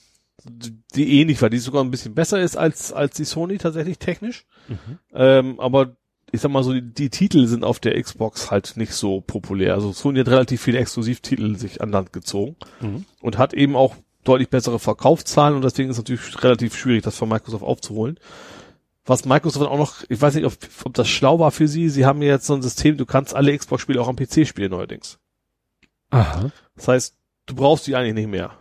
die 0.96 1.20
ähnlich 1.22 1.42
war, 1.42 1.50
die 1.50 1.58
sogar 1.60 1.84
ein 1.84 1.92
bisschen 1.92 2.14
besser 2.16 2.42
ist 2.42 2.58
als, 2.58 2.92
als 2.92 3.16
die 3.16 3.24
Sony 3.26 3.58
tatsächlich 3.58 3.98
technisch. 4.00 4.46
Mhm. 4.68 5.00
Ähm, 5.14 5.60
aber 5.60 5.96
ich 6.32 6.42
sag 6.42 6.52
mal 6.52 6.64
so, 6.64 6.74
die, 6.74 6.82
die 6.82 7.10
Titel 7.10 7.46
sind 7.48 7.64
auf 7.64 7.80
der 7.80 8.02
Xbox 8.02 8.50
halt 8.52 8.74
nicht 8.76 8.94
so 8.94 9.22
populär. 9.22 9.76
Also 9.76 9.94
Sony 9.94 10.20
hat 10.20 10.28
relativ 10.30 10.62
viele 10.62 10.80
Exklusivtitel 10.80 11.56
sich 11.58 11.82
an 11.82 11.92
Land 11.92 12.12
gezogen 12.12 12.56
Mhm. 12.82 13.06
und 13.22 13.38
hat 13.38 13.54
eben 13.54 13.76
auch 13.76 13.96
deutlich 14.24 14.50
bessere 14.50 14.80
Verkaufszahlen 14.80 15.56
und 15.56 15.64
deswegen 15.64 15.90
ist 15.90 15.98
es 15.98 16.04
natürlich 16.04 16.44
relativ 16.44 16.76
schwierig, 16.76 17.04
das 17.04 17.18
von 17.18 17.30
Microsoft 17.30 17.64
aufzuholen. 17.64 18.18
Was 19.06 19.26
Microsoft 19.26 19.70
auch 19.70 19.78
noch, 19.78 20.04
ich 20.08 20.22
weiß 20.22 20.36
nicht, 20.36 20.46
ob, 20.46 20.54
ob 20.86 20.94
das 20.94 21.10
schlau 21.10 21.40
war 21.40 21.52
für 21.52 21.68
sie, 21.68 21.90
sie 21.90 22.06
haben 22.06 22.22
ja 22.22 22.30
jetzt 22.30 22.46
so 22.46 22.54
ein 22.54 22.62
System, 22.62 22.98
du 22.98 23.06
kannst 23.06 23.36
alle 23.36 23.58
Xbox-Spiele 23.58 24.02
auch 24.02 24.08
am 24.08 24.16
PC 24.16 24.48
spielen 24.48 24.72
neuerdings. 24.72 25.20
Aha. 26.10 26.52
Das 26.76 26.88
heißt, 26.88 27.18
du 27.48 27.56
brauchst 27.56 27.88
die 27.88 27.96
eigentlich 27.96 28.14
nicht 28.14 28.30
mehr. 28.30 28.52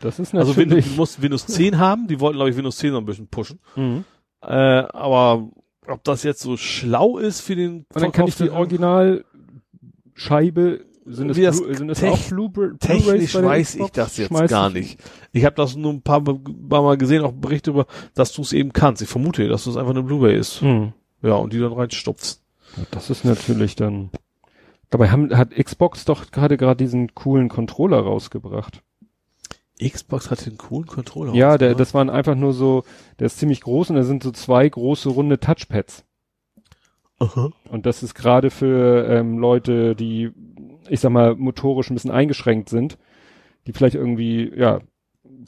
Das 0.00 0.18
ist 0.18 0.34
Also 0.34 0.56
Windows, 0.56 0.76
natürlich. 0.76 0.86
du 0.86 0.92
musst 0.96 1.22
Windows 1.22 1.46
10 1.46 1.78
haben, 1.78 2.08
die 2.08 2.20
wollten 2.20 2.36
glaube 2.36 2.50
ich 2.50 2.56
Windows 2.56 2.78
10 2.78 2.92
noch 2.92 3.00
ein 3.00 3.06
bisschen 3.06 3.28
pushen. 3.28 3.60
mhm. 3.76 4.04
Äh, 4.42 4.46
aber 4.48 5.50
ob 5.86 6.02
das 6.04 6.22
jetzt 6.22 6.40
so 6.40 6.56
schlau 6.56 7.18
ist 7.18 7.42
für 7.42 7.56
den 7.56 7.84
Und 7.92 8.02
dann 8.02 8.10
kann 8.12 8.26
ich 8.26 8.36
die 8.36 8.48
Originalscheibe, 8.48 10.86
sind 11.12 11.36
Wie 11.36 11.42
das 11.42 11.60
Blu- 11.62 11.74
sind 11.74 11.92
tech- 11.94 12.10
auch 12.12 12.28
Blu 12.28 12.48
Blu-rays 12.48 12.78
Technisch 12.80 13.34
weiß 13.34 13.74
ich 13.76 13.90
das 13.90 14.16
jetzt 14.16 14.28
Schmeißt 14.28 14.50
gar 14.50 14.70
nicht. 14.70 14.98
Ich 15.32 15.44
habe 15.44 15.56
das 15.56 15.76
nur 15.76 15.92
ein 15.92 16.02
paar, 16.02 16.22
paar 16.22 16.82
Mal 16.82 16.96
gesehen, 16.98 17.22
auch 17.24 17.32
Berichte 17.32 17.70
über, 17.70 17.86
dass 18.14 18.32
du 18.32 18.42
es 18.42 18.52
eben 18.52 18.72
kannst. 18.72 19.02
Ich 19.02 19.08
vermute, 19.08 19.48
dass 19.48 19.64
das 19.64 19.76
einfach 19.76 19.90
eine 19.90 20.02
Blu-ray 20.02 20.36
ist. 20.38 20.62
Mhm. 20.62 20.92
Ja, 21.22 21.34
und 21.34 21.52
die 21.52 21.58
dann 21.58 21.72
reinstopfst. 21.72 22.40
Das 22.90 23.10
ist 23.10 23.24
natürlich 23.24 23.76
dann. 23.76 24.10
Dabei 24.90 25.10
haben, 25.10 25.36
hat 25.36 25.50
Xbox 25.54 26.04
doch 26.04 26.30
gerade 26.30 26.56
gerade 26.56 26.82
diesen 26.84 27.14
coolen 27.14 27.48
Controller 27.48 27.98
rausgebracht. 28.00 28.82
Xbox 29.80 30.30
hat 30.30 30.44
den 30.44 30.58
coolen 30.58 30.86
Controller. 30.86 31.32
Ja, 31.34 31.56
der, 31.56 31.74
das 31.74 31.94
waren 31.94 32.10
einfach 32.10 32.34
nur 32.34 32.52
so, 32.52 32.84
der 33.18 33.26
ist 33.26 33.38
ziemlich 33.38 33.60
groß 33.62 33.90
und 33.90 33.96
da 33.96 34.02
sind 34.02 34.22
so 34.22 34.30
zwei 34.30 34.68
große 34.68 35.08
runde 35.08 35.38
Touchpads. 35.40 36.04
Aha. 37.18 37.50
Und 37.68 37.86
das 37.86 38.02
ist 38.02 38.14
gerade 38.14 38.50
für 38.50 39.06
ähm, 39.08 39.38
Leute, 39.38 39.94
die, 39.94 40.30
ich 40.90 41.00
sag 41.00 41.10
mal, 41.10 41.34
motorisch 41.36 41.90
ein 41.90 41.94
bisschen 41.94 42.10
eingeschränkt 42.10 42.68
sind, 42.68 42.98
die 43.66 43.72
vielleicht 43.72 43.94
irgendwie, 43.94 44.52
ja, 44.54 44.80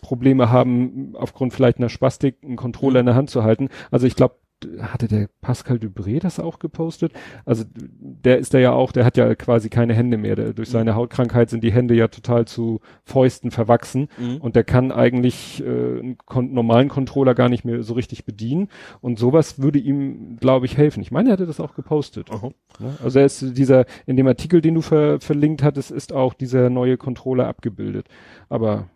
Probleme 0.01 0.51
haben, 0.51 1.15
aufgrund 1.17 1.53
vielleicht 1.53 1.79
einer 1.79 1.89
Spastik 1.89 2.37
einen 2.43 2.57
Controller 2.57 3.01
in 3.01 3.07
der 3.07 3.15
Hand 3.15 3.31
zu 3.31 3.43
halten. 3.43 3.69
Also 3.91 4.07
ich 4.07 4.17
glaube, 4.17 4.37
hatte 4.81 5.09
der 5.09 5.29
Pascal 5.41 5.77
Dubré 5.77 6.21
das 6.21 6.41
auch 6.41 6.59
gepostet? 6.59 7.13
Also 7.45 7.65
der 7.75 8.39
ist 8.39 8.55
da 8.55 8.59
ja 8.59 8.73
auch, 8.73 8.93
der 8.93 9.05
hat 9.05 9.17
ja 9.17 9.35
quasi 9.35 9.69
keine 9.69 9.95
Hände 9.95 10.17
mehr. 10.17 10.37
Der, 10.37 10.53
durch 10.53 10.71
seine 10.71 10.95
Hautkrankheit 10.95 11.51
sind 11.51 11.65
die 11.65 11.73
Hände 11.73 11.95
ja 11.95 12.09
total 12.09 12.47
zu 12.47 12.81
Fäusten 13.05 13.51
verwachsen. 13.51 14.09
Mhm. 14.19 14.39
Und 14.39 14.57
der 14.57 14.65
kann 14.65 14.93
eigentlich 14.93 15.63
äh, 15.63 15.67
einen 15.67 16.19
kon 16.19 16.53
normalen 16.53 16.89
Controller 16.89 17.35
gar 17.35 17.49
nicht 17.49 17.65
mehr 17.65 17.83
so 17.83 17.95
richtig 17.95 18.25
bedienen. 18.25 18.69
Und 19.01 19.19
sowas 19.19 19.61
würde 19.61 19.79
ihm, 19.79 20.37
glaube 20.39 20.67
ich, 20.67 20.77
helfen. 20.77 21.03
Ich 21.03 21.11
meine, 21.11 21.31
er 21.31 21.33
hatte 21.35 21.47
das 21.47 21.61
auch 21.61 21.75
gepostet. 21.75 22.31
Aha. 22.31 22.51
Ne? 22.79 22.97
Also 23.03 23.19
er 23.19 23.27
ist 23.27 23.57
dieser, 23.57 23.85
in 24.07 24.17
dem 24.17 24.27
Artikel, 24.27 24.61
den 24.61 24.75
du 24.75 24.81
ver 24.81 25.21
verlinkt 25.21 25.63
hattest, 25.63 25.91
ist 25.91 26.13
auch 26.13 26.35
dieser 26.35 26.71
neue 26.71 26.97
Controller 26.97 27.47
abgebildet. 27.47 28.09
Aber 28.49 28.89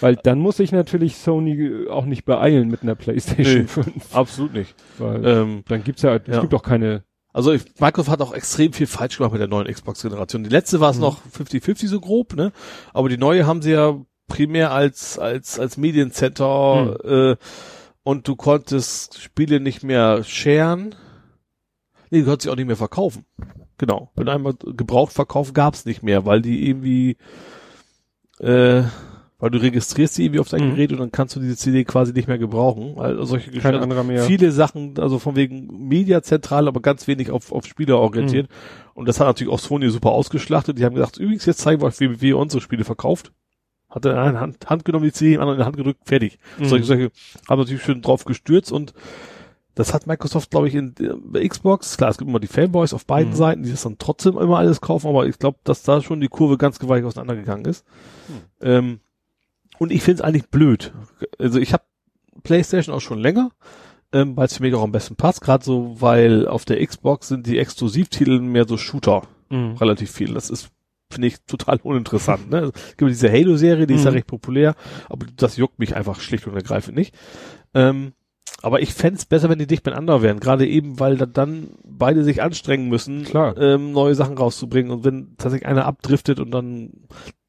weil 0.00 0.16
dann 0.16 0.38
muss 0.38 0.56
sich 0.58 0.72
natürlich 0.72 1.16
Sony 1.16 1.86
auch 1.88 2.04
nicht 2.04 2.24
beeilen 2.24 2.68
mit 2.68 2.82
einer 2.82 2.94
PlayStation 2.94 3.62
Nee. 3.62 3.66
5. 3.68 4.14
Absolut 4.14 4.52
nicht. 4.54 4.74
Weil 4.98 5.24
Ähm, 5.26 5.64
dann 5.68 5.84
gibt's 5.84 6.02
ja, 6.02 6.16
es 6.16 6.22
ja. 6.26 6.40
gibt 6.40 6.54
auch 6.54 6.62
keine. 6.62 7.04
Also 7.32 7.52
ich, 7.52 7.64
Microsoft 7.80 8.10
hat 8.10 8.22
auch 8.22 8.32
extrem 8.32 8.72
viel 8.72 8.86
falsch 8.86 9.18
gemacht 9.18 9.32
mit 9.32 9.40
der 9.40 9.48
neuen 9.48 9.66
Xbox-Generation. 9.72 10.44
Die 10.44 10.50
letzte 10.50 10.80
war 10.80 10.90
es 10.90 10.96
Mhm. 10.96 11.02
noch 11.02 11.20
50-50 11.26 11.86
so 11.88 12.00
grob, 12.00 12.34
ne? 12.34 12.52
Aber 12.94 13.08
die 13.10 13.18
neue 13.18 13.46
haben 13.46 13.60
sie 13.62 13.72
ja 13.72 14.00
primär 14.28 14.72
als 14.72 15.18
als 15.18 15.58
als 15.60 15.76
Mediencenter 15.76 16.98
äh, 17.32 17.36
und 18.02 18.26
du 18.26 18.36
konntest 18.36 19.20
Spiele 19.20 19.60
nicht 19.60 19.82
mehr 19.82 20.24
sharen. 20.24 20.94
Nee, 22.10 22.20
du 22.20 22.24
konntest 22.24 22.44
sie 22.44 22.50
auch 22.50 22.56
nicht 22.56 22.66
mehr 22.66 22.76
verkaufen. 22.76 23.26
Genau. 23.78 24.10
Wenn 24.14 24.28
einmal 24.30 24.54
gebraucht 24.54 25.12
verkaufen 25.12 25.52
gab's 25.52 25.84
nicht 25.84 26.02
mehr, 26.02 26.24
weil 26.24 26.40
die 26.40 26.66
irgendwie 26.68 27.18
äh, 28.40 28.82
weil 29.38 29.50
du 29.50 29.58
registrierst 29.58 30.14
sie 30.14 30.24
irgendwie 30.24 30.40
auf 30.40 30.48
dein 30.48 30.64
Mhm. 30.66 30.70
Gerät 30.76 30.92
und 30.92 30.98
dann 30.98 31.12
kannst 31.12 31.36
du 31.36 31.40
diese 31.40 31.56
CD 31.56 31.84
quasi 31.84 32.12
nicht 32.12 32.26
mehr 32.28 32.38
gebrauchen. 32.38 32.98
Also 32.98 33.24
solche 33.24 33.50
Kein 33.50 33.54
Geschichten. 33.60 33.82
anderer 33.82 34.02
mehr. 34.04 34.22
Viele 34.24 34.50
Sachen, 34.50 34.98
also 34.98 35.18
von 35.18 35.36
wegen 35.36 35.88
Mediazentral, 35.88 36.68
aber 36.68 36.80
ganz 36.80 37.06
wenig 37.06 37.30
auf, 37.30 37.52
auf 37.52 37.66
Spieler 37.66 37.98
orientiert. 37.98 38.48
Und 38.94 39.06
das 39.08 39.20
hat 39.20 39.26
natürlich 39.26 39.52
auch 39.52 39.58
Sony 39.58 39.90
super 39.90 40.12
ausgeschlachtet. 40.12 40.78
Die 40.78 40.84
haben 40.84 40.94
gesagt, 40.94 41.18
übrigens, 41.18 41.44
jetzt 41.44 41.58
zeigen 41.60 41.82
wir 41.82 41.86
euch, 41.86 42.00
wie, 42.00 42.20
wie 42.22 42.28
ihr 42.28 42.38
unsere 42.38 42.62
Spiele 42.62 42.84
verkauft. 42.84 43.32
Hat 43.90 44.04
er 44.06 44.12
in 44.12 44.18
eine 44.18 44.40
Hand, 44.40 44.68
Hand 44.68 44.84
genommen, 44.84 45.04
die 45.04 45.12
CD, 45.12 45.34
in 45.34 45.38
die 45.38 45.38
andere 45.40 45.54
in 45.56 45.60
die 45.60 45.64
Hand 45.66 45.76
gedrückt, 45.76 46.00
fertig. 46.04 46.38
Mhm. 46.58 46.64
Solche, 46.64 46.84
solche 46.86 47.10
haben 47.48 47.58
natürlich 47.60 47.82
schön 47.82 48.02
drauf 48.02 48.24
gestürzt 48.24 48.72
und 48.72 48.94
das 49.74 49.92
hat 49.92 50.06
Microsoft, 50.06 50.50
glaube 50.50 50.68
ich, 50.68 50.74
in 50.74 50.94
bei 51.26 51.46
Xbox, 51.46 51.98
klar, 51.98 52.08
es 52.08 52.16
gibt 52.16 52.30
immer 52.30 52.40
die 52.40 52.46
Fanboys 52.46 52.94
auf 52.94 53.04
beiden 53.04 53.32
Mhm. 53.32 53.36
Seiten, 53.36 53.62
die 53.62 53.70
das 53.70 53.82
dann 53.82 53.96
trotzdem 53.98 54.38
immer 54.38 54.56
alles 54.56 54.80
kaufen, 54.80 55.06
aber 55.08 55.26
ich 55.26 55.38
glaube, 55.38 55.58
dass 55.64 55.82
da 55.82 56.00
schon 56.00 56.20
die 56.22 56.28
Kurve 56.28 56.56
ganz 56.56 56.78
gewaltig 56.78 57.04
auseinandergegangen 57.06 57.66
ist. 57.66 57.84
Ähm, 58.62 59.00
und 59.78 59.92
ich 59.92 60.02
finde 60.02 60.20
es 60.22 60.26
eigentlich 60.26 60.48
blöd. 60.48 60.92
Also 61.38 61.58
ich 61.58 61.72
habe 61.72 61.84
PlayStation 62.42 62.94
auch 62.94 63.00
schon 63.00 63.18
länger, 63.18 63.50
ähm, 64.12 64.36
weil 64.36 64.46
es 64.46 64.56
für 64.56 64.62
mich 64.62 64.74
auch 64.74 64.82
am 64.82 64.92
besten 64.92 65.16
passt, 65.16 65.40
gerade 65.40 65.64
so, 65.64 65.96
weil 66.00 66.46
auf 66.46 66.64
der 66.64 66.84
Xbox 66.84 67.28
sind 67.28 67.46
die 67.46 67.58
Exklusivtitel 67.58 68.40
mehr 68.40 68.66
so 68.66 68.76
Shooter, 68.76 69.22
Mhm. 69.50 69.76
relativ 69.76 70.10
viel. 70.10 70.34
Das 70.34 70.50
ist 70.50 70.70
finde 71.08 71.28
ich 71.28 71.36
total 71.46 71.78
uninteressant. 71.84 72.50
Ne? 72.50 72.72
Es 72.74 72.96
gibt 72.96 73.10
diese 73.12 73.30
Halo-Serie, 73.30 73.86
die 73.86 73.94
ist 73.94 74.04
ja 74.04 74.10
Mhm. 74.10 74.16
recht 74.16 74.26
populär, 74.26 74.74
aber 75.08 75.24
das 75.36 75.56
juckt 75.56 75.78
mich 75.78 75.94
einfach 75.94 76.18
schlicht 76.20 76.48
und 76.48 76.54
ergreifend 76.56 76.96
nicht. 76.96 77.14
Ähm, 77.74 78.12
aber 78.60 78.82
ich 78.82 78.92
fänd's 78.92 79.24
besser, 79.24 79.48
wenn 79.48 79.60
die 79.60 79.68
dicht 79.68 79.84
beieinander 79.84 80.20
wären, 80.22 80.40
gerade 80.40 80.66
eben, 80.66 80.98
weil 80.98 81.16
da 81.16 81.26
dann 81.26 81.68
beide 81.84 82.24
sich 82.24 82.42
anstrengen 82.42 82.88
müssen, 82.88 83.22
Klar. 83.22 83.56
Ähm, 83.56 83.92
neue 83.92 84.16
Sachen 84.16 84.36
rauszubringen. 84.36 84.90
Und 84.90 85.04
wenn 85.04 85.36
tatsächlich 85.36 85.68
einer 85.68 85.84
abdriftet 85.84 86.40
und 86.40 86.50
dann 86.50 86.90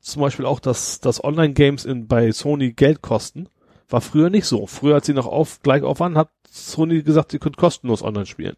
zum 0.08 0.22
Beispiel 0.22 0.46
auch, 0.46 0.60
dass, 0.60 1.00
dass 1.00 1.24
Online-Games 1.24 1.86
in, 1.86 2.08
bei 2.08 2.32
Sony 2.32 2.74
Geld 2.74 3.02
kosten, 3.02 3.50
war 3.90 4.02
früher 4.02 4.30
nicht 4.30 4.46
so. 4.46 4.68
Früher, 4.68 4.96
als 4.96 5.06
sie 5.06 5.14
noch 5.14 5.28
auf, 5.28 5.62
gleich 5.62 5.84
auf 5.84 6.00
waren, 6.00 6.18
hat 6.18 6.30
Sony 6.50 7.04
gesagt, 7.04 7.32
sie 7.32 7.40
könnt 7.40 7.58
kostenlos 7.58 8.04
online 8.04 8.26
spielen. 8.26 8.56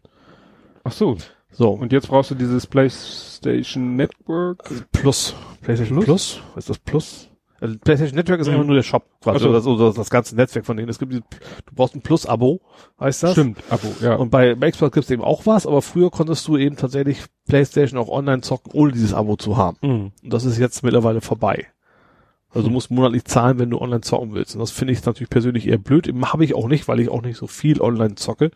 Ach 0.84 0.92
so. 0.92 1.16
So. 1.52 1.70
Und 1.70 1.92
jetzt 1.92 2.08
brauchst 2.08 2.30
du 2.30 2.34
dieses 2.34 2.66
PlayStation 2.66 3.96
Network. 3.96 4.62
Plus. 4.92 5.34
PlayStation 5.60 5.98
Plus? 5.98 6.06
Plus? 6.06 6.56
Ist 6.56 6.70
das 6.70 6.78
Plus? 6.78 7.29
Also 7.60 7.76
PlayStation 7.78 8.16
Network 8.16 8.40
ist 8.40 8.46
Mhm. 8.48 8.54
einfach 8.54 8.66
nur 8.66 8.76
der 8.76 8.82
Shop, 8.82 9.04
quasi, 9.20 9.36
Ach 9.36 9.40
so. 9.42 9.48
oder, 9.50 9.58
das, 9.58 9.66
oder 9.66 9.92
das 9.92 10.08
ganze 10.10 10.34
Netzwerk 10.34 10.64
von 10.64 10.76
denen. 10.76 10.88
Es 10.88 10.98
gibt, 10.98 11.12
diese, 11.12 11.20
du 11.20 11.74
brauchst 11.74 11.94
ein 11.94 12.00
Plus-Abo, 12.00 12.60
heißt 12.98 13.22
das. 13.22 13.32
Stimmt, 13.32 13.58
Abo, 13.68 13.88
ja. 14.00 14.14
Und 14.16 14.30
bei, 14.30 14.54
bei 14.54 14.70
Xbox 14.70 14.94
gibt's 14.94 15.10
eben 15.10 15.22
auch 15.22 15.44
was, 15.46 15.66
aber 15.66 15.82
früher 15.82 16.10
konntest 16.10 16.48
du 16.48 16.56
eben 16.56 16.76
tatsächlich 16.76 17.18
PlayStation 17.46 17.98
auch 18.00 18.08
online 18.08 18.40
zocken, 18.40 18.72
ohne 18.72 18.92
dieses 18.92 19.12
Abo 19.12 19.36
zu 19.36 19.56
haben. 19.56 19.76
Mhm. 19.82 20.12
Und 20.24 20.32
das 20.32 20.44
ist 20.44 20.58
jetzt 20.58 20.82
mittlerweile 20.82 21.20
vorbei. 21.20 21.66
Also 22.48 22.62
du 22.62 22.66
Hm. 22.68 22.72
musst 22.72 22.90
monatlich 22.90 23.24
zahlen, 23.26 23.58
wenn 23.60 23.70
du 23.70 23.78
online 23.80 24.00
zocken 24.00 24.32
willst. 24.34 24.54
Und 24.56 24.60
das 24.60 24.70
finde 24.72 24.92
ich 24.92 25.04
natürlich 25.04 25.30
persönlich 25.30 25.68
eher 25.68 25.78
blöd. 25.78 26.10
Habe 26.24 26.44
ich 26.44 26.54
auch 26.54 26.66
nicht, 26.66 26.88
weil 26.88 26.98
ich 26.98 27.08
auch 27.08 27.22
nicht 27.22 27.36
so 27.36 27.46
viel 27.46 27.80
online 27.80 28.16
zocke. 28.16 28.50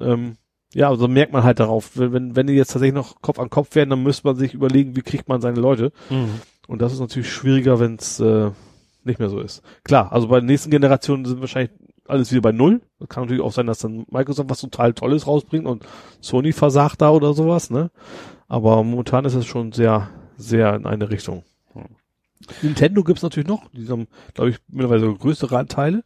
Ähm, 0.00 0.36
ja, 0.74 0.88
also 0.90 1.08
merkt 1.08 1.32
man 1.32 1.42
halt 1.44 1.60
darauf, 1.60 1.92
wenn, 1.96 2.12
wenn, 2.12 2.36
wenn 2.36 2.46
die 2.46 2.52
jetzt 2.52 2.72
tatsächlich 2.72 2.94
noch 2.94 3.22
Kopf 3.22 3.38
an 3.38 3.48
Kopf 3.48 3.74
werden, 3.74 3.88
dann 3.90 4.02
müsste 4.02 4.26
man 4.26 4.36
sich 4.36 4.52
überlegen, 4.52 4.94
wie 4.96 5.00
kriegt 5.02 5.28
man 5.28 5.40
seine 5.40 5.58
Leute. 5.60 5.92
Mhm. 6.10 6.40
Und 6.68 6.80
das 6.82 6.92
ist 6.92 7.00
natürlich 7.00 7.32
schwieriger, 7.32 7.80
wenn 7.80 7.96
es 7.96 8.20
äh, 8.20 8.50
nicht 9.02 9.18
mehr 9.18 9.30
so 9.30 9.40
ist. 9.40 9.62
Klar, 9.84 10.12
also 10.12 10.28
bei 10.28 10.38
den 10.38 10.46
nächsten 10.46 10.70
Generationen 10.70 11.24
sind 11.24 11.40
wahrscheinlich 11.40 11.72
alles 12.06 12.30
wieder 12.30 12.42
bei 12.42 12.52
Null. 12.52 12.82
Das 13.00 13.08
kann 13.08 13.24
natürlich 13.24 13.42
auch 13.42 13.52
sein, 13.52 13.66
dass 13.66 13.78
dann 13.78 14.06
Microsoft 14.10 14.50
was 14.50 14.60
total 14.60 14.92
Tolles 14.92 15.26
rausbringt 15.26 15.66
und 15.66 15.84
Sony 16.20 16.52
versagt 16.52 17.00
da 17.00 17.10
oder 17.10 17.32
sowas, 17.34 17.70
ne? 17.70 17.90
Aber 18.48 18.84
momentan 18.84 19.24
ist 19.24 19.34
es 19.34 19.46
schon 19.46 19.72
sehr, 19.72 20.10
sehr 20.36 20.74
in 20.74 20.86
eine 20.86 21.10
Richtung. 21.10 21.42
Hm. 21.72 21.84
Nintendo 22.62 23.02
gibt's 23.02 23.22
natürlich 23.22 23.48
noch. 23.48 23.68
Die 23.72 23.88
haben, 23.88 24.06
glaube 24.34 24.50
ich, 24.50 24.58
mittlerweile 24.68 25.12
größere 25.12 25.58
Anteile. 25.58 26.04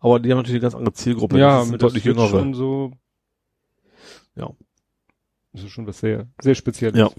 Aber 0.00 0.20
die 0.20 0.30
haben 0.30 0.36
natürlich 0.38 0.56
eine 0.56 0.62
ganz 0.62 0.74
andere 0.74 0.92
Zielgruppe. 0.94 1.38
Ja, 1.38 1.56
Das 1.56 1.62
sind 1.64 1.72
mit 1.72 1.82
deutlich 1.82 2.04
jüngere. 2.04 2.28
schon 2.28 2.52
so. 2.54 2.92
Ja. 4.36 4.50
Das 5.52 5.62
ist 5.64 5.70
schon 5.70 5.86
was 5.86 5.98
sehr, 5.98 6.26
sehr 6.42 6.54
Spezielles. 6.54 6.98
Ja. 6.98 7.10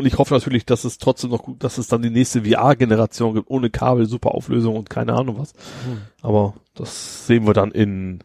Und 0.00 0.06
ich 0.06 0.16
hoffe 0.16 0.32
natürlich, 0.32 0.64
dass 0.64 0.84
es 0.84 0.96
trotzdem 0.96 1.28
noch 1.28 1.42
gut, 1.42 1.62
dass 1.62 1.76
es 1.76 1.86
dann 1.86 2.00
die 2.00 2.08
nächste 2.08 2.42
VR-Generation 2.42 3.34
gibt, 3.34 3.50
ohne 3.50 3.68
Kabel, 3.68 4.06
super 4.06 4.34
Auflösung 4.34 4.74
und 4.74 4.88
keine 4.88 5.12
Ahnung 5.12 5.38
was. 5.38 5.52
Mhm. 5.52 5.98
Aber 6.22 6.54
das 6.74 7.26
sehen 7.26 7.46
wir 7.46 7.52
dann 7.52 7.70
in 7.70 8.24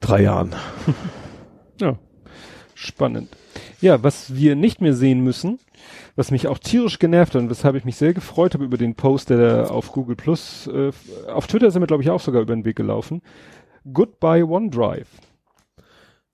drei 0.00 0.22
Jahren. 0.22 0.54
Ja. 1.80 1.96
Spannend. 2.74 3.30
Ja, 3.80 4.04
was 4.04 4.36
wir 4.36 4.54
nicht 4.54 4.82
mehr 4.82 4.92
sehen 4.92 5.24
müssen, 5.24 5.58
was 6.16 6.30
mich 6.30 6.46
auch 6.46 6.58
tierisch 6.58 6.98
genervt 7.00 7.34
hat 7.34 7.42
und 7.42 7.50
weshalb 7.50 7.74
ich 7.74 7.84
mich 7.84 7.96
sehr 7.96 8.12
gefreut 8.12 8.52
habe 8.54 8.64
über 8.64 8.76
den 8.76 8.94
Post, 8.94 9.30
der 9.30 9.38
da 9.38 9.64
auf 9.64 9.90
Google 9.90 10.14
Plus, 10.14 10.68
äh, 10.68 10.92
auf 11.28 11.46
Twitter 11.48 11.70
sind 11.70 11.82
wir 11.82 11.86
glaube 11.86 12.02
ich 12.02 12.10
auch 12.10 12.20
sogar 12.20 12.42
über 12.42 12.54
den 12.54 12.66
Weg 12.66 12.76
gelaufen. 12.76 13.22
Goodbye 13.90 14.44
OneDrive. 14.44 15.08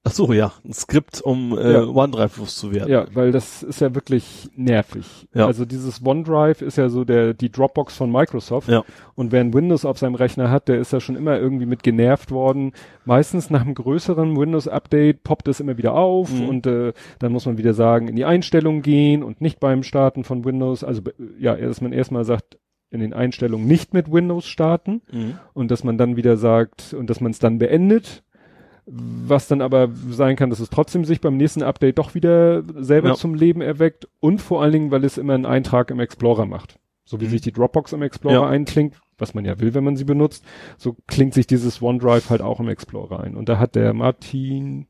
Ach 0.08 0.12
so, 0.12 0.32
ja, 0.32 0.52
ein 0.64 0.72
Skript, 0.72 1.20
um 1.20 1.56
äh, 1.56 1.72
Ja. 1.74 1.84
OneDrive 1.84 2.38
loszuwerden. 2.38 2.90
Ja, 2.90 3.06
weil 3.12 3.30
das 3.32 3.62
ist 3.62 3.80
ja 3.80 3.94
wirklich 3.94 4.48
nervig. 4.56 5.28
Ja. 5.34 5.46
Also 5.46 5.64
dieses 5.64 6.04
OneDrive 6.04 6.62
ist 6.62 6.76
ja 6.78 6.88
so 6.88 7.04
der 7.04 7.34
die 7.34 7.50
Dropbox 7.50 7.96
von 7.96 8.10
Microsoft. 8.10 8.68
Ja. 8.68 8.84
Und 9.14 9.32
wer 9.32 9.40
ein 9.40 9.52
Windows 9.54 9.84
auf 9.84 9.98
seinem 9.98 10.14
Rechner 10.14 10.50
hat, 10.50 10.68
der 10.68 10.78
ist 10.78 10.92
ja 10.92 11.00
schon 11.00 11.16
immer 11.16 11.38
irgendwie 11.38 11.66
mit 11.66 11.82
genervt 11.82 12.30
worden. 12.30 12.72
Meistens 13.04 13.50
nach 13.50 13.60
einem 13.62 13.74
größeren 13.74 14.36
Windows-Update 14.38 15.22
poppt 15.22 15.48
es 15.48 15.60
immer 15.60 15.76
wieder 15.78 15.94
auf 15.94 16.32
Mhm. 16.32 16.48
und 16.48 16.66
äh, 16.66 16.92
dann 17.18 17.32
muss 17.32 17.46
man 17.46 17.58
wieder 17.58 17.74
sagen, 17.74 18.08
in 18.08 18.16
die 18.16 18.24
Einstellungen 18.24 18.82
gehen 18.82 19.22
und 19.22 19.40
nicht 19.40 19.60
beim 19.60 19.82
Starten 19.82 20.24
von 20.24 20.44
Windows. 20.44 20.84
Also 20.84 21.02
ja, 21.38 21.54
dass 21.56 21.80
man 21.80 21.92
erstmal 21.92 22.24
sagt, 22.24 22.58
in 22.90 23.00
den 23.00 23.12
Einstellungen 23.12 23.66
nicht 23.66 23.92
mit 23.92 24.10
Windows 24.10 24.46
starten 24.46 25.02
Mhm. 25.12 25.34
und 25.52 25.70
dass 25.70 25.84
man 25.84 25.98
dann 25.98 26.16
wieder 26.16 26.38
sagt 26.38 26.94
und 26.94 27.10
dass 27.10 27.20
man 27.20 27.32
es 27.32 27.38
dann 27.38 27.58
beendet. 27.58 28.22
Was 28.90 29.48
dann 29.48 29.60
aber 29.60 29.90
sein 30.08 30.36
kann, 30.36 30.48
dass 30.48 30.60
es 30.60 30.70
trotzdem 30.70 31.04
sich 31.04 31.20
beim 31.20 31.36
nächsten 31.36 31.62
Update 31.62 31.98
doch 31.98 32.14
wieder 32.14 32.62
selber 32.82 33.08
Ja. 33.10 33.14
zum 33.16 33.34
Leben 33.34 33.60
erweckt 33.60 34.08
und 34.20 34.40
vor 34.40 34.62
allen 34.62 34.72
Dingen, 34.72 34.90
weil 34.90 35.04
es 35.04 35.18
immer 35.18 35.34
einen 35.34 35.44
Eintrag 35.46 35.90
im 35.90 36.00
Explorer 36.00 36.46
macht. 36.46 36.78
So 37.04 37.20
wie 37.20 37.26
Mhm. 37.26 37.30
sich 37.30 37.40
die 37.42 37.52
Dropbox 37.52 37.92
im 37.92 38.00
Explorer 38.02 38.34
Ja. 38.34 38.48
einklingt, 38.48 38.94
was 39.18 39.34
man 39.34 39.44
ja 39.44 39.60
will, 39.60 39.74
wenn 39.74 39.84
man 39.84 39.96
sie 39.96 40.04
benutzt, 40.04 40.44
so 40.78 40.96
klingt 41.06 41.34
sich 41.34 41.46
dieses 41.46 41.82
OneDrive 41.82 42.30
halt 42.30 42.40
auch 42.40 42.60
im 42.60 42.68
Explorer 42.68 43.20
ein. 43.20 43.36
Und 43.36 43.48
da 43.50 43.58
hat 43.58 43.74
der 43.74 43.92
Martin, 43.92 44.86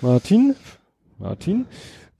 Martin, 0.00 0.54
Martin, 1.18 1.66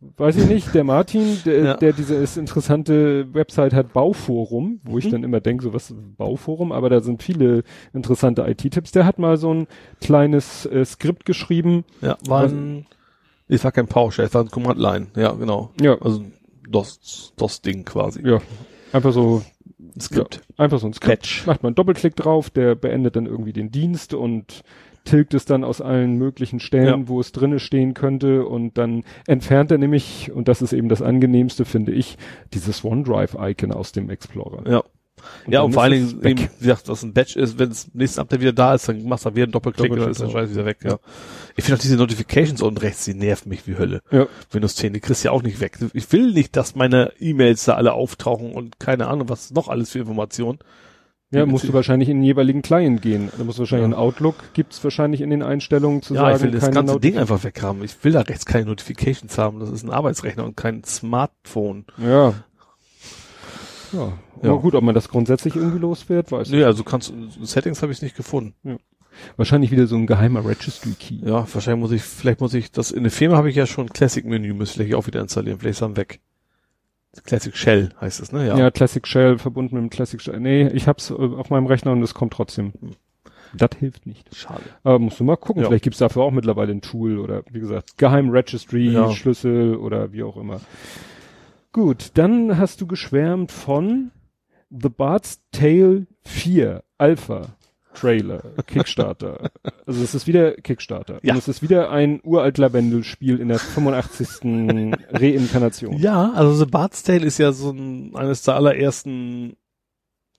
weiß 0.00 0.36
ich 0.36 0.46
nicht, 0.46 0.74
der 0.74 0.84
Martin, 0.84 1.38
der, 1.44 1.64
Ja. 1.64 1.74
der 1.76 1.92
diese 1.92 2.14
interessante 2.38 3.32
Website 3.34 3.72
hat, 3.72 3.92
Bauforum, 3.92 4.80
wo 4.84 4.98
ich 4.98 5.06
Mhm. 5.06 5.10
dann 5.10 5.24
immer 5.24 5.40
denke, 5.40 5.64
so 5.64 5.72
was 5.74 5.90
ist 5.90 6.16
Bauforum, 6.16 6.70
aber 6.72 6.88
da 6.88 7.00
sind 7.00 7.22
viele 7.22 7.64
interessante 7.92 8.42
IT-Tipps. 8.42 8.92
Der 8.92 9.04
hat 9.04 9.18
mal 9.18 9.36
so 9.36 9.52
ein 9.52 9.66
kleines 10.00 10.66
äh, 10.66 10.84
Skript 10.84 11.24
geschrieben. 11.24 11.84
Ja, 12.00 12.16
war 12.28 12.44
ein, 12.44 12.86
es 13.48 13.64
war 13.64 13.72
kein 13.72 13.88
PowerShell, 13.88 14.26
es 14.26 14.34
war 14.34 14.42
ein 14.44 14.50
Command-Line. 14.50 15.08
Ja, 15.16 15.32
genau. 15.32 15.70
Ja, 15.80 15.96
Also 16.00 16.24
DOS, 16.68 17.32
DOS-Ding 17.36 17.84
quasi. 17.84 18.22
ja, 18.26 18.40
einfach 18.92 19.12
so, 19.12 19.42
Ein 19.96 20.00
Skript. 20.00 20.42
einfach 20.56 20.78
so 20.78 20.86
ein 20.86 20.92
Skript. 20.92 21.22
Patch. 21.22 21.46
Macht 21.46 21.62
man 21.62 21.70
einen 21.70 21.74
Doppelklick 21.76 22.14
drauf, 22.14 22.50
der 22.50 22.74
beendet 22.76 23.16
dann 23.16 23.26
irgendwie 23.26 23.52
den 23.52 23.70
Dienst 23.72 24.14
und 24.14 24.62
tilgt 25.04 25.34
es 25.34 25.44
dann 25.44 25.64
aus 25.64 25.80
allen 25.80 26.14
möglichen 26.16 26.60
Stellen, 26.60 27.02
Ja. 27.02 27.08
wo 27.08 27.20
es 27.20 27.32
drinne 27.32 27.58
stehen 27.58 27.94
könnte 27.94 28.44
und 28.46 28.76
dann 28.78 29.04
entfernt 29.26 29.70
er 29.70 29.78
nämlich, 29.78 30.30
und 30.32 30.48
das 30.48 30.62
ist 30.62 30.72
eben 30.72 30.88
das 30.88 31.02
angenehmste, 31.02 31.64
finde 31.64 31.92
ich, 31.92 32.18
dieses 32.54 32.84
OneDrive-Icon 32.84 33.72
aus 33.72 33.92
dem 33.92 34.10
Explorer. 34.10 34.62
Ja. 34.70 34.72
ja, 34.76 34.82
dann 35.46 35.64
und 35.64 35.72
vor 35.72 35.82
allen 35.82 36.02
es 36.04 36.10
Dingen, 36.20 36.38
eben, 36.38 36.50
wie 36.58 36.66
gesagt, 36.66 36.88
was 36.88 37.02
ein 37.02 37.12
Batch 37.12 37.36
ist, 37.36 37.58
wenn 37.58 37.70
das 37.70 37.88
nächste 37.94 38.20
Update 38.20 38.40
wieder 38.40 38.52
da 38.52 38.74
ist, 38.74 38.88
dann 38.88 39.02
machst 39.08 39.24
du 39.24 39.30
da 39.30 39.36
wieder 39.36 39.44
einen 39.44 39.52
Doppelklick, 39.52 39.90
und 39.92 39.98
dann 40.00 40.10
ist 40.10 40.20
der 40.20 40.28
Scheiß 40.28 40.50
wieder 40.50 40.64
weg, 40.66 40.78
ja. 40.84 40.98
Ich 41.56 41.64
finde 41.64 41.78
auch 41.78 41.82
diese 41.82 41.96
Notifications 41.96 42.62
unten 42.62 42.78
rechts, 42.78 43.04
die 43.04 43.14
nerven 43.14 43.48
mich 43.48 43.66
wie 43.66 43.76
Hölle. 43.76 44.00
Ja. 44.10 44.26
Windows 44.52 44.76
10, 44.76 44.92
die 44.92 45.00
kriegst 45.00 45.24
du 45.24 45.28
ja 45.28 45.32
auch 45.32 45.42
nicht 45.42 45.60
weg. 45.60 45.78
Ich 45.92 46.12
will 46.12 46.32
nicht, 46.32 46.54
dass 46.54 46.76
meine 46.76 47.12
E-Mails 47.18 47.64
da 47.64 47.74
alle 47.74 47.94
auftauchen 47.94 48.52
und 48.52 48.78
keine 48.78 49.08
Ahnung, 49.08 49.28
was 49.28 49.50
noch 49.50 49.68
alles 49.68 49.90
für 49.90 49.98
Informationen. 50.00 50.58
Ja, 51.30 51.44
musst 51.44 51.68
du 51.68 51.72
wahrscheinlich 51.74 52.08
in 52.08 52.18
den 52.18 52.24
jeweiligen 52.24 52.62
Client 52.62 53.02
gehen. 53.02 53.28
Da 53.36 53.44
musst 53.44 53.58
du 53.58 53.60
wahrscheinlich 53.62 53.88
Ja. 53.90 53.94
in 53.94 53.98
Outlook, 54.00 54.36
gibt's 54.54 54.82
wahrscheinlich 54.82 55.20
in 55.20 55.28
den 55.28 55.42
Einstellungen 55.42 56.00
zu 56.00 56.14
ja, 56.14 56.20
sagen, 56.22 56.36
ich 56.36 56.42
will 56.42 56.50
das 56.52 56.70
ganze 56.70 56.94
Not- 56.94 57.04
Ding 57.04 57.18
einfach 57.18 57.44
weghaben. 57.44 57.84
Ich 57.84 58.02
will 58.02 58.12
da 58.12 58.20
rechts 58.22 58.46
keine 58.46 58.64
Notifications 58.66 59.36
haben. 59.36 59.60
Das 59.60 59.70
ist 59.70 59.82
ein 59.82 59.90
Arbeitsrechner 59.90 60.44
und 60.44 60.56
kein 60.56 60.84
Smartphone. 60.84 61.84
Ja. 61.98 62.32
Ja. 63.92 64.12
Ja. 64.42 64.50
Aber 64.50 64.60
gut, 64.60 64.74
ob 64.74 64.84
man 64.84 64.94
das 64.94 65.08
grundsätzlich 65.08 65.56
irgendwie 65.56 65.78
los 65.78 66.08
wird, 66.08 66.30
weiß 66.30 66.50
Nee, 66.50 66.62
also 66.64 66.84
kannst 66.84 67.12
Settings 67.42 67.82
habe 67.82 67.92
ich 67.92 68.00
nicht 68.02 68.16
gefunden. 68.16 68.54
ich. 68.64 68.78
Wahrscheinlich 69.36 69.70
wieder 69.72 69.86
so 69.88 69.96
ein 69.96 70.06
geheimer 70.06 70.44
Registry 70.46 70.92
Key. 70.98 71.16
Ja, 71.24 71.46
wahrscheinlich 71.52 71.80
muss 71.80 71.90
ich, 71.92 72.02
vielleicht 72.02 72.40
muss 72.40 72.54
ich 72.54 72.70
das, 72.70 72.90
in 72.92 73.02
der 73.02 73.10
Firma 73.10 73.36
habe 73.36 73.50
ich 73.50 73.56
ja 73.56 73.66
schon 73.66 73.88
Classic 73.88 74.24
Menü, 74.24 74.54
müsste 74.54 74.84
ich 74.84 74.94
auch 74.94 75.06
wieder 75.08 75.20
installieren, 75.20 75.58
vielleicht 75.58 75.72
ist 75.76 75.82
dann 75.82 75.96
weg. 75.96 76.20
Classic 77.24 77.56
Shell 77.56 77.90
heißt 78.00 78.20
es, 78.20 78.32
ne? 78.32 78.46
Ja. 78.46 78.70
Classic 78.70 79.06
Shell 79.06 79.38
verbunden 79.38 79.74
mit 79.76 79.82
dem 79.82 79.90
Classic 79.90 80.20
Shell. 80.20 80.40
Nee, 80.40 80.68
ich 80.68 80.86
hab's 80.86 81.10
äh, 81.10 81.14
auf 81.14 81.50
meinem 81.50 81.66
Rechner 81.66 81.92
und 81.92 82.02
es 82.02 82.14
kommt 82.14 82.32
trotzdem. 82.32 82.72
Das 83.54 83.70
hilft 83.78 84.06
nicht. 84.06 84.34
Schade. 84.36 84.62
Aber 84.82 84.98
musst 84.98 85.18
du 85.18 85.24
mal 85.24 85.36
gucken. 85.36 85.62
Ja. 85.62 85.68
Vielleicht 85.68 85.84
gibt's 85.84 85.98
dafür 85.98 86.22
auch 86.22 86.30
mittlerweile 86.30 86.72
ein 86.72 86.82
Tool 86.82 87.18
oder 87.18 87.42
wie 87.50 87.60
gesagt, 87.60 87.96
Geheim 87.96 88.30
Registry, 88.30 88.90
Ja. 88.90 89.10
Schlüssel 89.10 89.76
oder 89.76 90.12
wie 90.12 90.22
auch 90.22 90.36
immer. 90.36 90.60
Gut, 91.72 92.10
dann 92.14 92.58
hast 92.58 92.80
du 92.80 92.86
geschwärmt 92.86 93.52
von 93.52 94.10
The 94.70 94.90
Bard's 94.90 95.40
Tale 95.50 96.06
4 96.24 96.82
Alpha 96.98 97.56
Trailer, 98.00 98.42
Kickstarter. 98.66 99.50
also 99.86 100.02
es 100.02 100.14
ist 100.14 100.26
wieder 100.26 100.52
Kickstarter. 100.52 101.18
Ja. 101.22 101.32
Und 101.34 101.38
es 101.38 101.48
ist 101.48 101.62
wieder 101.62 101.90
ein 101.90 102.20
uralt 102.24 102.58
Lavendel-Spiel 102.58 103.40
in 103.40 103.48
der 103.48 103.58
85. 103.58 104.96
Reinkarnation. 105.12 105.98
Ja, 105.98 106.32
also 106.32 106.52
The 106.54 106.70
Bard's 106.70 107.02
Tale 107.02 107.24
ist 107.26 107.38
ja 107.38 107.52
so 107.52 107.70
ein, 107.70 108.14
eines 108.14 108.42
der 108.42 108.54
allerersten, 108.56 109.56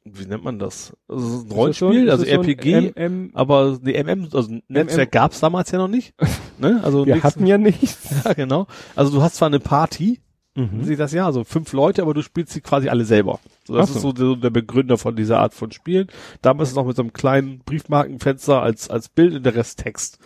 wie 0.05 0.25
nennt 0.25 0.43
man 0.43 0.59
das? 0.59 0.95
Also 1.07 1.27
so 1.39 1.45
ein 1.45 1.51
Rollenspiel, 1.51 2.05
so- 2.05 2.11
also 2.11 2.23
so 2.25 2.29
RPG, 2.29 2.93
MM, 2.95 3.31
aber 3.33 3.77
die 3.81 3.95
MM, 3.95 4.29
also 4.33 4.51
ein 4.51 4.63
Netzwerk 4.67 5.11
gab's 5.11 5.39
damals 5.39 5.71
ja 5.71 5.77
noch 5.77 5.87
nicht. 5.87 6.13
ne? 6.57 6.79
Also 6.83 7.05
wir 7.05 7.15
nichts- 7.15 7.25
hatten 7.25 7.45
ja 7.45 7.57
nichts. 7.57 8.09
ja, 8.25 8.33
genau. 8.33 8.67
Also 8.95 9.11
du 9.11 9.21
hast 9.21 9.35
zwar 9.35 9.47
eine 9.47 9.59
Party, 9.59 10.19
Mhm. 10.59 10.83
sieht 10.83 10.99
das 10.99 11.13
ja, 11.13 11.25
also 11.25 11.43
fünf 11.43 11.71
Leute, 11.73 12.01
aber 12.01 12.13
du 12.13 12.21
spielst 12.21 12.53
sie 12.53 12.61
quasi 12.61 12.89
alle 12.89 13.05
selber. 13.05 13.39
So, 13.65 13.75
das 13.75 13.89
Ach 13.89 13.95
ist 13.95 14.01
so. 14.01 14.13
so 14.13 14.35
der, 14.35 14.41
der 14.41 14.49
Begründer 14.49 14.97
von 14.97 15.15
dieser 15.15 15.39
Art 15.39 15.53
von 15.53 15.71
Spielen. 15.71 16.07
Damals 16.41 16.75
noch 16.75 16.85
mit 16.85 16.95
so 16.95 17.01
einem 17.01 17.13
kleinen 17.13 17.59
Briefmarkenfenster 17.59 18.61
als, 18.61 18.89
als 18.89 19.09
Bild 19.09 19.35
und 19.35 19.45
der 19.45 19.55
Rest 19.55 19.79
Text. 19.79 20.19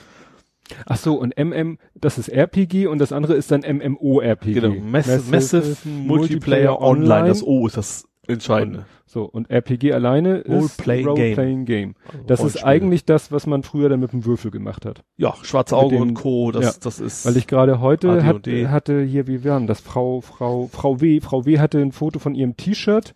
Ach 0.85 0.97
so, 0.97 1.15
und 1.15 1.37
MM, 1.37 1.77
das 1.93 2.17
ist 2.17 2.29
RPG 2.29 2.87
und 2.87 2.99
das 2.99 3.11
andere 3.11 3.35
ist 3.35 3.51
dann 3.51 3.61
MMORPG. 3.61 4.53
Genau. 4.53 4.75
Massive, 4.81 5.29
Massive 5.29 5.77
Multiplayer 5.87 6.81
Online. 6.81 7.27
Das 7.27 7.43
O 7.43 7.67
ist 7.67 7.77
das 7.77 8.05
Entscheidende. 8.27 8.85
So, 9.05 9.25
und 9.25 9.49
RPG 9.49 9.93
alleine 9.93 10.37
ist 10.37 10.87
Role-Playing 10.87 11.65
Game. 11.65 11.65
Game. 11.65 11.95
Das 12.25 12.43
ist 12.43 12.63
eigentlich 12.63 13.05
das, 13.05 13.31
was 13.31 13.45
man 13.45 13.63
früher 13.63 13.89
dann 13.89 13.99
mit 13.99 14.11
dem 14.11 14.25
Würfel 14.25 14.49
gemacht 14.49 14.85
hat. 14.85 15.03
Ja, 15.17 15.35
schwarze 15.43 15.75
Augen 15.77 16.01
und 16.01 16.13
Co. 16.15 16.51
Das, 16.51 16.63
ja. 16.63 16.71
das 16.81 16.99
ist. 16.99 17.25
Weil 17.25 17.37
ich 17.37 17.45
gerade 17.47 17.79
heute 17.79 18.23
hat, 18.23 18.47
hatte 18.47 19.01
hier, 19.03 19.27
wie 19.27 19.43
waren 19.43 19.67
das, 19.67 19.81
Frau, 19.81 20.21
Frau, 20.21 20.67
Frau 20.71 21.01
W. 21.01 21.19
Frau 21.19 21.45
W. 21.45 21.59
hatte 21.59 21.79
ein 21.79 21.91
Foto 21.91 22.17
von 22.19 22.33
ihrem 22.33 22.57
T-Shirt 22.57 23.13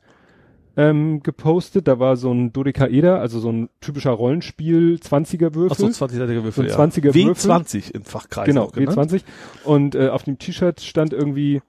ähm, 0.75 1.23
gepostet. 1.23 1.87
Da 1.87 1.99
war 1.99 2.15
so 2.15 2.31
ein 2.31 2.53
Dodekaeder, 2.53 3.19
also 3.19 3.39
so 3.39 3.51
ein 3.51 3.69
typischer 3.81 4.11
Rollenspiel, 4.11 4.99
20er 5.01 5.55
Würfel. 5.55 5.87
Ach 5.89 5.93
so, 5.93 6.05
20-seitiger 6.05 6.43
Würfel. 6.43 6.69
So 6.69 6.79
ein 6.79 6.91
20er 6.91 7.17
ja. 7.17 7.25
Würfel. 7.25 7.51
W20 7.51 7.91
in 7.95 8.03
Fachkreisen. 8.03 8.53
Genau, 8.53 8.65
auch 8.65 8.71
genannt. 8.73 9.11
W20. 9.11 9.21
Und 9.63 9.95
äh, 9.95 10.09
auf 10.09 10.23
dem 10.23 10.37
T-Shirt 10.37 10.81
stand 10.81 11.13
irgendwie 11.13 11.61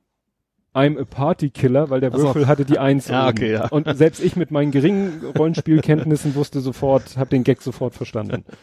I'm 0.78 0.96
a 1.00 1.04
Party 1.04 1.50
Killer, 1.50 1.90
weil 1.90 2.00
der 2.00 2.10
Ach 2.14 2.18
so. 2.18 2.24
Würfel 2.26 2.46
hatte 2.46 2.64
die 2.64 2.78
Eins. 2.78 3.08
Ja, 3.08 3.22
oben. 3.28 3.30
okay, 3.30 3.52
ja. 3.52 3.68
Und 3.68 3.88
selbst 3.96 4.22
ich 4.22 4.36
mit 4.36 4.50
meinen 4.50 4.70
geringen 4.70 5.22
Rollenspielkenntnissen 5.36 6.34
wusste 6.34 6.60
sofort, 6.60 7.16
habe 7.16 7.30
den 7.30 7.42
Gag 7.44 7.62
sofort 7.62 7.94
verstanden. 7.94 8.44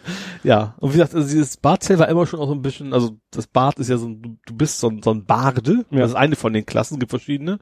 Ja, 0.44 0.76
und 0.80 0.90
wie 0.94 0.98
gesagt, 0.98 1.16
also 1.16 1.28
dieses 1.28 1.58
Bardzell 1.58 1.98
war 1.98 2.08
immer 2.08 2.28
schon 2.28 2.40
auch 2.40 2.48
so 2.48 2.54
ein 2.54 2.62
bisschen, 2.62 2.94
also 2.94 3.18
das 3.32 3.48
Bard 3.48 3.80
ist 3.80 3.90
ja 3.90 3.98
so 3.98 4.08
ein, 4.08 4.40
du, 4.46 4.56
bist 4.56 4.80
so 4.80 4.90
ein, 4.90 5.02
so 5.02 5.10
ein 5.12 5.26
Barde, 5.26 5.86
Ja. 5.90 6.02
das 6.02 6.12
ist 6.12 6.16
eine 6.16 6.36
von 6.36 6.54
den 6.54 6.68
Klassen, 6.68 7.00
gibt 7.00 7.10
verschiedene, 7.10 7.58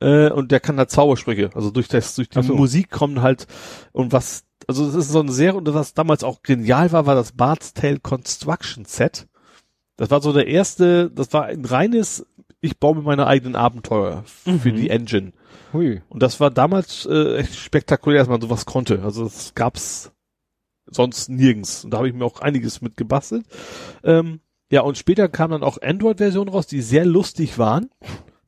äh, 0.00 0.30
und 0.30 0.50
der 0.50 0.60
kann 0.60 0.78
halt 0.78 0.90
Zaubersprüche, 0.90 1.50
also 1.54 1.70
durch 1.70 1.88
das, 1.88 2.14
durch 2.14 2.30
die 2.30 2.42
so. 2.42 2.54
Musik 2.54 2.90
kommen 2.90 3.20
halt, 3.20 3.46
und 3.92 4.12
was, 4.12 4.44
also 4.66 4.86
es 4.88 4.94
ist 4.94 5.10
so 5.10 5.20
ein 5.20 5.28
sehr, 5.30 5.54
und 5.54 5.72
was 5.74 5.92
damals 5.92 6.24
auch 6.24 6.42
genial 6.42 6.92
war, 6.92 7.04
war 7.04 7.14
das 7.14 7.74
Tale 7.74 8.00
Construction 8.00 8.86
Set. 8.86 9.26
Das 9.96 10.10
war 10.10 10.22
so 10.22 10.32
der 10.32 10.48
erste, 10.48 11.10
das 11.10 11.32
war 11.34 11.44
ein 11.44 11.64
reines, 11.64 12.26
ich 12.64 12.78
baue 12.78 12.96
mir 12.96 13.02
meine 13.02 13.26
eigenen 13.26 13.56
Abenteuer 13.56 14.24
für 14.26 14.50
Mhm. 14.70 14.76
die 14.76 14.90
Engine. 14.90 15.32
Hui. 15.72 16.02
Und 16.08 16.22
das 16.22 16.40
war 16.40 16.50
damals 16.50 17.06
äh, 17.06 17.36
echt 17.36 17.54
spektakulär, 17.56 18.20
dass 18.20 18.28
man 18.28 18.40
sowas 18.40 18.64
konnte. 18.66 19.02
Also 19.02 19.24
das 19.24 19.54
gab's 19.54 20.12
sonst 20.86 21.28
nirgends. 21.28 21.84
Und 21.84 21.90
da 21.92 21.98
habe 21.98 22.08
ich 22.08 22.14
mir 22.14 22.24
auch 22.24 22.40
einiges 22.40 22.80
mit 22.80 22.96
gebastelt. 22.96 23.44
Ähm, 24.02 24.40
ja, 24.70 24.80
und 24.82 24.98
später 24.98 25.28
kamen 25.28 25.52
dann 25.52 25.62
auch 25.62 25.78
Android-Versionen 25.82 26.48
raus, 26.50 26.66
die 26.66 26.80
sehr 26.80 27.04
lustig 27.04 27.58
waren. 27.58 27.90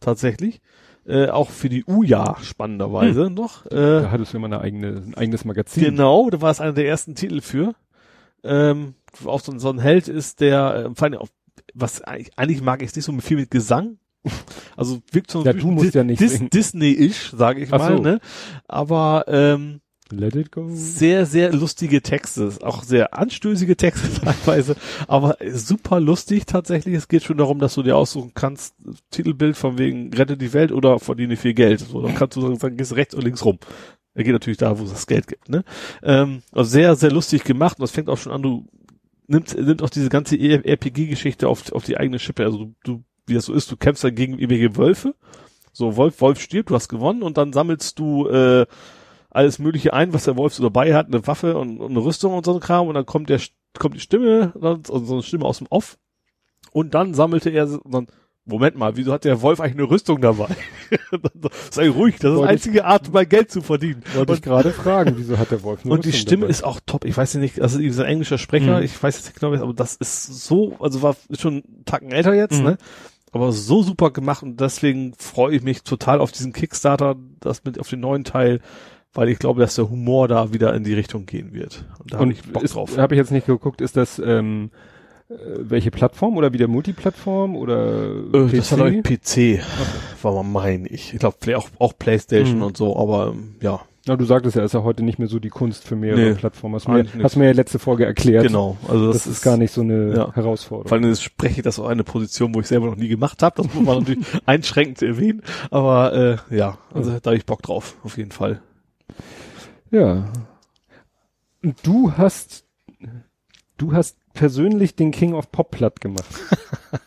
Tatsächlich. 0.01 0.61
Äh, 1.07 1.29
auch 1.29 1.51
für 1.51 1.69
die 1.69 1.85
UJA 1.87 2.37
spannenderweise 2.43 3.31
noch. 3.31 3.67
Äh, 3.67 4.03
Da 4.03 4.11
hattest 4.11 4.33
du 4.33 4.39
immer 4.39 4.47
eine 4.47 4.61
eigene, 4.61 4.89
ein 5.07 5.15
eigenes 5.15 5.45
Magazin. 5.45 5.85
Genau, 5.85 6.31
da 6.31 6.41
war 6.41 6.51
es 6.51 6.61
einer 6.61 6.73
der 6.73 6.89
ersten 6.89 7.15
Titel 7.15 7.41
für. 7.41 7.75
Ähm, 8.43 8.95
auch 9.25 9.41
so, 9.41 9.53
ein- 9.53 9.59
so 9.61 9.71
ein 9.71 9.79
Held 9.79 10.09
ist 10.09 10.41
der, 10.41 10.75
äh, 10.91 10.95
vor 10.95 11.05
allem 11.09 11.19
was 11.75 12.03
eigentlich, 12.03 12.37
eigentlich 12.39 12.61
mag 12.63 12.83
ich 12.83 12.89
es 12.91 12.97
nicht 12.97 13.05
so 13.05 13.13
viel 13.21 13.37
mit 13.37 13.51
Gesang. 13.51 13.99
Also 14.77 15.01
wirkt 15.11 15.31
so 15.31 15.41
ein 15.41 15.47
Ja, 15.47 15.53
du 15.55 15.71
musst 15.71 15.95
ja 15.95 16.05
nicht 16.05 16.21
Dis 16.21 16.33
singen. 16.33 16.51
Disney-ish, 16.51 17.33
sage 17.37 17.63
ich 17.63 17.73
Ach 17.73 17.79
mal, 17.79 17.97
so. 17.97 18.03
ne? 18.03 18.21
Aber 18.69 19.25
ähm, 19.29 19.81
Let 20.11 20.37
it 20.37 20.53
go. 20.53 20.69
sehr, 20.71 21.27
sehr 21.27 21.53
lustige 21.53 22.01
Texte, 22.03 22.53
auch 22.63 22.85
sehr 22.85 23.19
anstößige 23.19 23.77
Texte 23.77 24.09
teilweise, 24.25 24.77
aber 25.09 25.37
super 25.53 25.99
lustig 25.99 26.47
tatsächlich. 26.47 26.95
Es 26.95 27.09
geht 27.09 27.25
schon 27.25 27.39
darum, 27.39 27.59
dass 27.59 27.75
du 27.75 27.83
dir 27.83 27.97
aussuchen 27.97 28.33
kannst, 28.35 28.77
Titelbild 29.11 29.57
von 29.57 29.79
wegen 29.79 30.13
rette 30.13 30.37
die 30.37 30.53
Welt 30.53 30.71
oder 30.71 30.99
verdiene 31.01 31.37
viel 31.37 31.55
Geld. 31.55 31.81
So, 31.81 32.03
dann 32.03 32.15
kannst 32.15 32.37
du 32.37 32.55
sagen, 32.55 32.77
gehst 32.77 32.95
rechts 32.95 33.15
und 33.15 33.25
links 33.25 33.45
rum. 33.45 33.59
Er 34.15 34.25
geht 34.25 34.33
natürlich 34.33 34.59
da, 34.59 34.79
wo 34.79 34.85
es 34.85 34.91
das 34.91 35.07
Geld 35.07 35.27
gibt, 35.27 35.49
ne? 35.49 35.65
Ähm, 36.03 36.43
also 36.53 36.71
sehr, 36.71 36.95
sehr 36.97 37.11
lustig 37.11 37.45
gemacht 37.45 37.79
und 37.79 37.83
das 37.83 37.91
fängt 37.91 38.09
auch 38.09 38.17
schon 38.19 38.33
an, 38.33 38.43
du 38.43 38.67
nimmt, 39.27 39.57
nimmt 39.59 39.83
auch 39.83 39.91
diese 39.91 40.09
ganze 40.09 40.37
RPG-Geschichte 40.39 41.49
auf, 41.49 41.73
auf 41.73 41.85
die 41.85 41.97
eigene 41.97 42.19
Schippe. 42.19 42.45
Also 42.45 42.59
du, 42.59 42.75
du, 42.85 43.03
wie 43.27 43.35
das 43.35 43.47
so 43.47 43.53
ist, 43.53 43.71
du 43.71 43.77
kämpfst 43.77 44.05
dann 44.05 44.15
gegen 44.15 44.35
irgendwelche 44.39 44.77
Wölfe. 44.77 45.15
So, 45.73 45.97
Wolf, 45.97 46.21
Wolf 46.21 46.41
stirbt, 46.41 46.71
du 46.71 46.75
hast 46.75 46.89
gewonnen 46.89 47.23
und 47.23 47.37
dann 47.37 47.53
sammelst 47.53 47.99
du 47.99 48.29
äh, 48.29 48.67
alles 49.31 49.59
Mögliche 49.59 49.93
ein, 49.93 50.13
was 50.15 50.25
der 50.25 50.37
Wolf 50.37 50.55
so 50.55 50.63
dabei 50.63 50.95
hat, 50.95 51.07
eine 51.09 51.27
Waffe 51.27 51.59
und, 51.59 51.81
und 51.81 51.91
eine 51.91 52.03
Rüstung 52.05 52.33
und 52.35 52.47
so 52.47 52.55
ein 52.55 52.61
Kram 52.61 52.89
und 52.89 52.95
dann 52.95 53.05
kommt 53.07 53.29
der 53.29 53.41
kommt 53.79 53.95
die 53.95 54.01
Stimme, 54.01 54.55
also 54.61 55.05
so 55.05 55.15
eine 55.15 55.23
Stimme 55.23 55.45
aus 55.45 55.59
dem 55.59 55.67
Off 55.69 55.99
und 56.73 56.95
dann 56.95 57.13
sammelte 57.13 57.51
er 57.51 57.67
dann 57.85 58.07
Moment 58.49 58.77
mal, 58.77 58.97
wieso 58.97 59.13
hat 59.13 59.25
der 59.25 59.43
Wolf 59.43 59.61
eigentlich 59.61 59.77
eine 59.81 59.91
Rüstung 59.91 60.21
dabei? 60.21 60.47
Sei 61.71 61.89
ruhig, 61.89 62.17
das 62.21 62.33
ist 62.35 62.39
die 62.41 62.45
einzige 62.47 62.85
Art, 62.85 63.13
mal 63.13 63.27
Geld 63.27 63.51
zu 63.51 63.61
verdienen. 63.61 64.03
Wollte 64.15 64.35
ich 64.35 64.41
gerade 64.43 64.71
fragen, 64.71 65.15
wieso 65.17 65.37
hat 65.37 65.51
der 65.51 65.63
Wolf 65.65 65.85
eine 65.85 65.93
Und 65.95 66.05
die 66.05 66.11
Rüstung 66.11 66.23
Stimme 66.23 66.41
dabei? 66.43 66.51
ist 66.53 66.63
auch 66.65 66.79
top. 66.87 67.05
Ich 67.05 67.17
weiß 67.17 67.35
nicht, 67.35 67.61
also 67.61 67.79
dieser 67.81 68.07
englischer 68.07 68.39
Sprecher, 68.39 68.79
Mhm. 68.79 68.85
ich 68.85 69.03
weiß 69.03 69.17
jetzt 69.17 69.27
nicht 69.27 69.41
genau, 69.41 69.53
aber 69.61 69.75
das 69.75 69.97
ist 69.97 70.45
so, 70.47 70.77
also 70.79 71.03
war 71.03 71.17
ist 71.29 71.41
schon 71.41 71.55
einen 71.55 71.85
Tacken 71.85 72.13
älter 72.13 72.35
jetzt, 72.35 72.59
Mhm. 72.61 72.65
ne? 72.67 72.79
Aber 73.37 73.53
so 73.53 73.83
super 73.83 74.11
gemacht 74.11 74.43
und 74.43 74.61
deswegen 74.61 75.15
freue 75.19 75.55
ich 75.55 75.63
mich 75.63 75.83
total 75.83 76.21
auf 76.21 76.33
diesen 76.33 76.53
Kickstarter, 76.53 77.17
das 77.41 77.65
mit 77.65 77.79
auf 77.79 77.89
den 77.89 78.01
neuen 78.01 78.25
Teil, 78.25 78.61
weil 79.15 79.29
ich 79.29 79.39
glaube, 79.39 79.61
dass 79.61 79.75
der 79.77 79.89
Humor 79.89 80.29
da 80.29 80.53
wieder 80.53 80.75
in 80.75 80.85
die 80.85 80.95
Richtung 80.95 81.27
gehen 81.27 81.53
wird. 81.53 81.85
Und 81.99 82.13
da 82.13 82.19
habe 82.19 82.33
ich 82.33 82.43
Bock 82.43 82.63
ist, 82.63 82.75
drauf. 82.75 82.97
Habe 82.99 83.15
ich 83.15 83.19
jetzt 83.19 83.31
nicht 83.31 83.47
geguckt, 83.47 83.81
ist 83.81 83.97
das 83.97 84.19
ähm, 84.19 84.71
äh, 85.29 85.35
welche 85.59 85.91
Plattform 85.91 86.37
oder 86.37 86.53
wieder 86.53 86.69
Multiplattform 86.69 87.57
oder 87.57 88.09
Äh, 88.33 88.57
das 88.57 88.79
war 88.79 88.91
PC, 88.91 89.61
war 90.23 90.33
mal 90.33 90.43
mein 90.43 90.87
ich. 90.87 91.15
Ich 91.15 91.19
glaube 91.19 91.37
auch, 91.57 91.69
auch 91.79 91.95
Playstation 91.99 92.59
Mhm. 92.59 92.63
und 92.63 92.77
so, 92.77 92.97
aber 92.97 93.33
ähm, 93.35 93.57
ja, 93.61 93.81
Na, 94.09 94.15
du 94.17 94.25
sagtest 94.25 94.55
ja, 94.57 94.65
ist 94.65 94.73
ja 94.75 94.85
heute 94.85 95.03
nicht 95.03 95.19
mehr 95.19 95.27
so 95.27 95.41
die 95.41 95.49
Kunst 95.49 95.83
für 95.85 95.97
mehrere 95.97 96.21
Nee, 96.21 96.35
Plattformen. 96.35 96.77
Hast, 96.77 96.87
mir, 96.87 96.95
eigentlich 96.95 97.15
nicht. 97.15 97.25
hast 97.25 97.37
mir 97.37 97.47
ja 97.47 97.53
letzte 97.53 97.79
Folge 97.81 98.07
erklärt. 98.07 98.47
genau. 98.47 98.77
Also 98.89 99.13
Das, 99.13 99.27
ist 99.27 99.43
gar 99.43 99.57
nicht 99.57 99.73
so 99.73 99.81
eine 99.81 100.15
ja. 100.15 100.33
Herausforderung. 100.35 100.89
Vor 100.89 100.99
allem 100.99 101.15
spreche 101.17 101.57
ich 101.57 101.63
das 101.65 101.81
aus 101.81 101.89
einer 101.89 102.05
Position, 102.05 102.55
wo 102.55 102.61
ich 102.61 102.69
selber 102.69 102.87
noch 102.87 102.97
nie 102.97 103.09
gemacht 103.09 103.43
habe. 103.43 103.63
Das 103.63 103.75
muss 103.75 103.85
man 103.85 103.99
natürlich 104.01 104.25
einschränkend 104.47 105.03
erwähnen. 105.03 105.43
Aber 105.71 106.13
äh, 106.51 106.57
ja, 106.57 106.79
also 106.95 107.19
da 107.19 107.31
habe 107.31 107.37
ich 107.37 107.47
Bock 107.47 107.63
drauf, 107.63 107.97
auf 108.05 108.17
jeden 108.17 108.31
Fall. 108.31 108.63
Ja. 109.91 110.33
Und 111.65 111.75
du 111.85 112.13
hast, 112.13 112.65
du 113.77 113.93
hast 113.93 114.19
persönlich 114.37 114.95
den 114.95 115.11
King 115.11 115.35
of 115.35 115.51
Pop 115.51 115.73
platt 115.73 116.01
gemacht. 116.01 116.25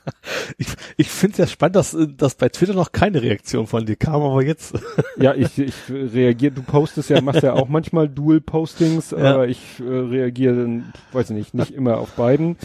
Ich, 0.57 0.67
ich 0.97 1.09
finde 1.09 1.33
es 1.33 1.37
ja 1.37 1.47
spannend, 1.47 1.77
dass, 1.77 1.97
dass 2.17 2.35
bei 2.35 2.49
Twitter 2.49 2.73
noch 2.73 2.91
keine 2.91 3.21
Reaktion 3.21 3.65
von 3.65 3.85
dir 3.85 3.95
kam, 3.95 4.21
aber 4.21 4.43
jetzt. 4.43 4.73
Ja, 5.17 5.33
ich, 5.33 5.57
ich 5.57 5.73
reagiere, 5.89 6.51
du 6.53 6.61
postest 6.61 7.09
ja, 7.09 7.21
machst 7.21 7.41
ja 7.43 7.53
auch 7.53 7.67
manchmal 7.67 8.07
Dual-Postings, 8.09 9.11
Ja. 9.11 9.33
aber 9.33 9.47
ich 9.47 9.59
äh, 9.79 9.83
reagiere 9.83 10.55
dann, 10.55 10.93
weiß 11.13 11.29
ich 11.31 11.35
nicht, 11.35 11.53
nicht 11.53 11.71
immer 11.71 11.97
auf 11.97 12.11
beiden 12.11 12.57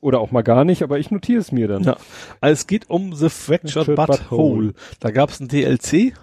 oder 0.00 0.20
auch 0.20 0.30
mal 0.32 0.42
gar 0.42 0.64
nicht, 0.64 0.82
aber 0.82 0.98
ich 0.98 1.10
notiere 1.10 1.40
es 1.40 1.52
mir 1.52 1.68
dann. 1.68 1.84
Ja. 1.84 1.96
Also 2.40 2.52
es 2.54 2.66
geht 2.66 2.90
um 2.90 3.14
The 3.14 3.28
Fractured 3.28 3.86
Fractured 3.86 3.96
Butthole. 3.96 4.18
Butthole. 4.18 4.72
Da 5.00 5.10
gab 5.10 5.30
es 5.30 5.40
ein 5.40 5.48
DLC. 5.48 6.14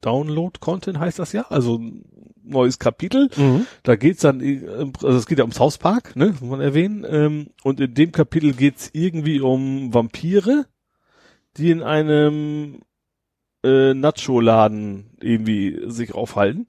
Download-Content 0.00 0.98
heißt 0.98 1.18
das 1.18 1.32
ja, 1.32 1.46
also 1.48 1.78
ein 1.78 2.04
neues 2.42 2.78
Kapitel. 2.78 3.28
Mhm. 3.36 3.66
Da 3.82 3.96
geht's 3.96 4.20
dann, 4.20 4.40
also 5.02 5.18
es 5.18 5.26
geht 5.26 5.38
ja 5.38 5.44
ums 5.44 5.60
Hauspark, 5.60 6.16
ne, 6.16 6.34
muss 6.40 6.50
man 6.50 6.60
erwähnen. 6.60 7.04
Ähm, 7.08 7.48
und 7.62 7.80
in 7.80 7.94
dem 7.94 8.12
Kapitel 8.12 8.52
geht's 8.52 8.90
irgendwie 8.92 9.40
um 9.40 9.92
Vampire, 9.92 10.66
die 11.56 11.70
in 11.70 11.82
einem 11.82 12.80
äh, 13.64 13.94
Nacho-Laden 13.94 15.16
irgendwie 15.20 15.90
sich 15.90 16.14
aufhalten. 16.14 16.66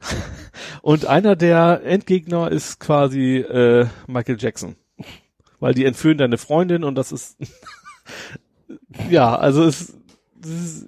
und 0.82 1.06
einer 1.06 1.36
der 1.36 1.82
Endgegner 1.84 2.50
ist 2.50 2.80
quasi 2.80 3.36
äh, 3.36 3.86
Michael 4.06 4.38
Jackson. 4.38 4.76
Weil 5.60 5.74
die 5.74 5.84
entführen 5.84 6.18
deine 6.18 6.38
Freundin 6.38 6.84
und 6.84 6.94
das 6.94 7.12
ist 7.12 7.36
ja, 9.10 9.36
also 9.36 9.64
es 9.64 9.94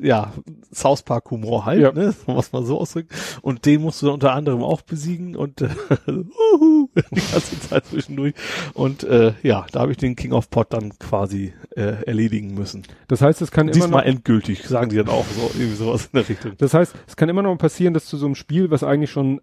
ja, 0.01 0.33
South 0.73 1.03
Park 1.03 1.31
Humor 1.31 1.65
halt, 1.67 1.81
Ja. 1.81 1.93
ne, 1.93 2.15
was 2.27 2.53
man 2.53 2.65
so 2.65 2.79
ausdrücken. 2.81 3.09
Und 3.43 3.67
den 3.67 3.83
musst 3.83 4.01
du 4.03 4.07
dann 4.07 4.15
unter 4.15 4.33
anderem 4.33 4.63
auch 4.63 4.83
besiegen 4.83 5.37
und 5.37 5.61
äh, 5.63 5.69
uhu, 6.09 6.89
die 7.11 7.21
ganze 7.33 7.61
Zeit 7.61 7.87
zwischendurch. 7.87 8.35
Und 8.75 9.03
äh, 9.05 9.35
ja, 9.43 9.67
da 9.73 9.81
habe 9.81 9.93
ich 9.93 9.99
den 9.99 10.17
King 10.17 10.33
of 10.33 10.51
Pot 10.51 10.73
dann 10.73 10.99
quasi 10.99 11.53
äh, 11.77 12.05
erledigen 12.07 12.55
müssen. 12.55 12.85
Das 13.09 13.23
heißt, 13.23 13.43
es 13.43 13.51
kann 13.51 13.69
immer 13.69 13.75
Diesmal 13.75 14.03
noch, 14.03 14.09
endgültig, 14.09 14.67
sagen 14.67 14.91
die 14.91 14.97
dann 14.97 15.09
auch 15.09 15.27
so, 15.27 15.51
irgendwie 15.59 15.77
sowas 15.77 16.05
in 16.07 16.11
der 16.19 16.29
Richtung. 16.29 16.53
das 16.59 16.75
heißt, 16.75 16.95
es 17.07 17.17
kann 17.17 17.29
immer 17.29 17.43
noch 17.43 17.57
passieren, 17.57 17.95
dass 17.95 18.07
zu 18.07 18.17
so 18.17 18.27
einem 18.27 18.35
Spiel, 18.35 18.71
was 18.71 18.85
eigentlich 18.85 19.11
schon 19.11 19.41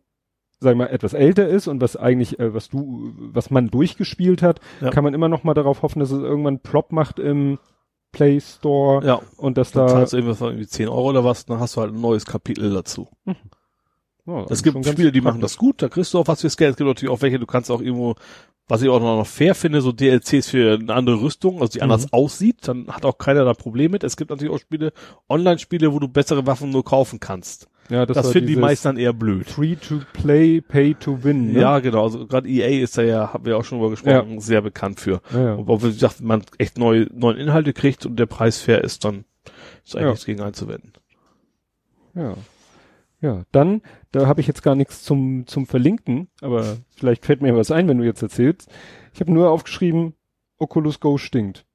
sag 0.60 0.72
ich 0.72 0.77
mal, 0.80 0.88
etwas 0.88 1.14
älter 1.14 1.48
ist 1.48 1.68
und 1.68 1.82
was 1.82 1.95
eigentlich, 1.95 2.40
äh, 2.40 2.52
was 2.52 2.69
du, 2.69 3.14
was 3.32 3.52
man 3.52 3.69
durchgespielt 3.69 4.42
hat, 4.42 4.60
Ja. 4.82 4.90
kann 4.90 5.03
man 5.03 5.14
immer 5.14 5.30
noch 5.30 5.44
mal 5.44 5.53
darauf 5.53 5.84
hoffen, 5.84 6.00
dass 6.00 6.10
es 6.10 6.19
irgendwann 6.24 6.61
Plop 6.61 6.92
macht 6.92 7.19
im 7.19 7.60
Play 8.11 8.40
Store 8.40 9.06
Ja, 9.06 9.22
und 9.38 9.58
dass 9.58 9.72
dann 9.72 9.88
da, 9.88 9.94
zahlst 9.94 10.14
du 10.14 10.18
irgendwie 10.18 10.68
10 10.68 10.88
Euro 10.88 11.10
oder 11.10 11.24
was, 11.24 11.45
dann 11.45 11.60
hast 11.60 11.76
du 11.76 11.82
halt 11.82 11.94
ein 11.94 12.02
neues 12.02 12.26
Kapitel 12.26 12.74
dazu. 12.74 13.08
Ja, 14.26 14.45
Es 14.50 14.61
gibt 14.64 14.86
Spiele, 14.86 15.11
die 15.11 15.22
machen 15.22 15.40
das 15.42 15.58
gut, 15.58 15.82
da 15.82 15.88
kriegst 15.90 16.14
du 16.14 16.19
auch 16.19 16.27
was 16.27 16.42
fürs 16.42 16.58
Geld. 16.58 16.72
Es 16.72 16.77
gibt 16.77 16.88
natürlich 16.88 17.14
auch 17.14 17.22
welche, 17.22 17.40
du 17.40 17.45
kannst 17.45 17.72
auch 17.72 17.82
irgendwo, 17.82 18.16
was 18.68 18.82
ich 18.82 18.90
auch 18.90 19.00
noch 19.00 19.26
fair 19.26 19.56
finde, 19.56 19.82
so 19.82 19.94
DLCs 19.94 20.50
für 20.50 20.74
eine 20.80 20.94
andere 20.94 21.22
Rüstung, 21.22 21.61
also 21.61 21.72
die 21.72 21.82
anders 21.82 22.03
Mhm. 22.03 22.14
aussieht, 22.14 22.68
dann 22.68 22.88
hat 22.88 23.06
auch 23.06 23.18
keiner 23.18 23.45
da 23.45 23.53
Problem 23.53 23.92
mit. 23.92 24.03
Es 24.03 24.18
gibt 24.18 24.30
natürlich 24.30 24.53
auch 24.53 24.60
Spiele, 24.60 24.92
Online-Spiele, 25.30 25.94
wo 25.94 26.00
du 26.00 26.10
bessere 26.10 26.45
Waffen 26.45 26.72
nur 26.72 26.84
kaufen 26.84 27.19
kannst. 27.22 27.69
Ja, 27.90 28.06
Das, 28.06 28.17
war 28.17 28.24
finden 28.25 28.48
die 28.48 28.56
meisten 28.57 28.90
dann 28.90 28.98
eher 28.98 29.14
blöd. 29.14 29.48
Free 29.49 29.75
to 29.75 30.01
play, 30.14 30.59
pay 30.61 30.93
to 30.95 31.24
win. 31.24 31.53
Ne? 31.53 31.61
Ja, 31.61 31.80
genau. 31.80 32.03
Also 32.03 32.27
gerade 32.27 32.48
EA 32.49 32.83
ist 32.83 32.98
da 32.98 33.01
ja, 33.01 33.33
haben 33.33 33.45
wir 33.45 33.57
auch 33.57 33.64
schon 33.64 33.77
drüber 33.80 33.91
gesprochen, 33.91 34.40
sehr 34.41 34.61
bekannt 34.61 34.99
für. 34.99 35.22
ja, 35.32 35.41
ja. 35.43 35.53
Und 35.53 35.83
wie 35.83 35.88
gesagt, 35.88 36.22
man 36.22 36.43
echt 36.57 36.77
neue, 36.77 37.07
neuen 37.14 37.38
Inhalte 37.38 37.72
kriegt 37.74 38.06
und 38.06 38.17
der 38.17 38.25
Preis 38.25 38.59
fair 38.59 38.83
ist, 38.83 39.06
dann 39.06 39.24
ist 39.85 39.95
eigentlich 39.95 40.03
Ja. 40.03 40.09
nichts 40.11 40.25
gegen 40.25 40.41
einzuwenden. 40.41 40.93
Ja. 42.14 42.33
Ja, 43.19 43.43
dann, 43.51 43.82
da 44.11 44.27
habe 44.27 44.41
ich 44.41 44.48
jetzt 44.48 44.61
gar 44.61 44.75
nichts 44.75 45.01
zum, 45.03 45.48
zum 45.48 45.66
Verlinken, 45.66 46.27
aber 46.41 46.77
vielleicht 46.95 47.25
fällt 47.25 47.41
mir 47.41 47.56
was 47.56 47.72
ein, 47.72 47.88
wenn 47.88 47.98
du 47.98 48.03
jetzt 48.03 48.22
erzählst. 48.22 48.69
Ich 49.14 49.22
habe 49.22 49.32
nur 49.33 49.49
aufgeschrieben, 49.49 50.14
Oculus 50.59 50.99
Go 50.99 51.17
stinkt. 51.17 51.66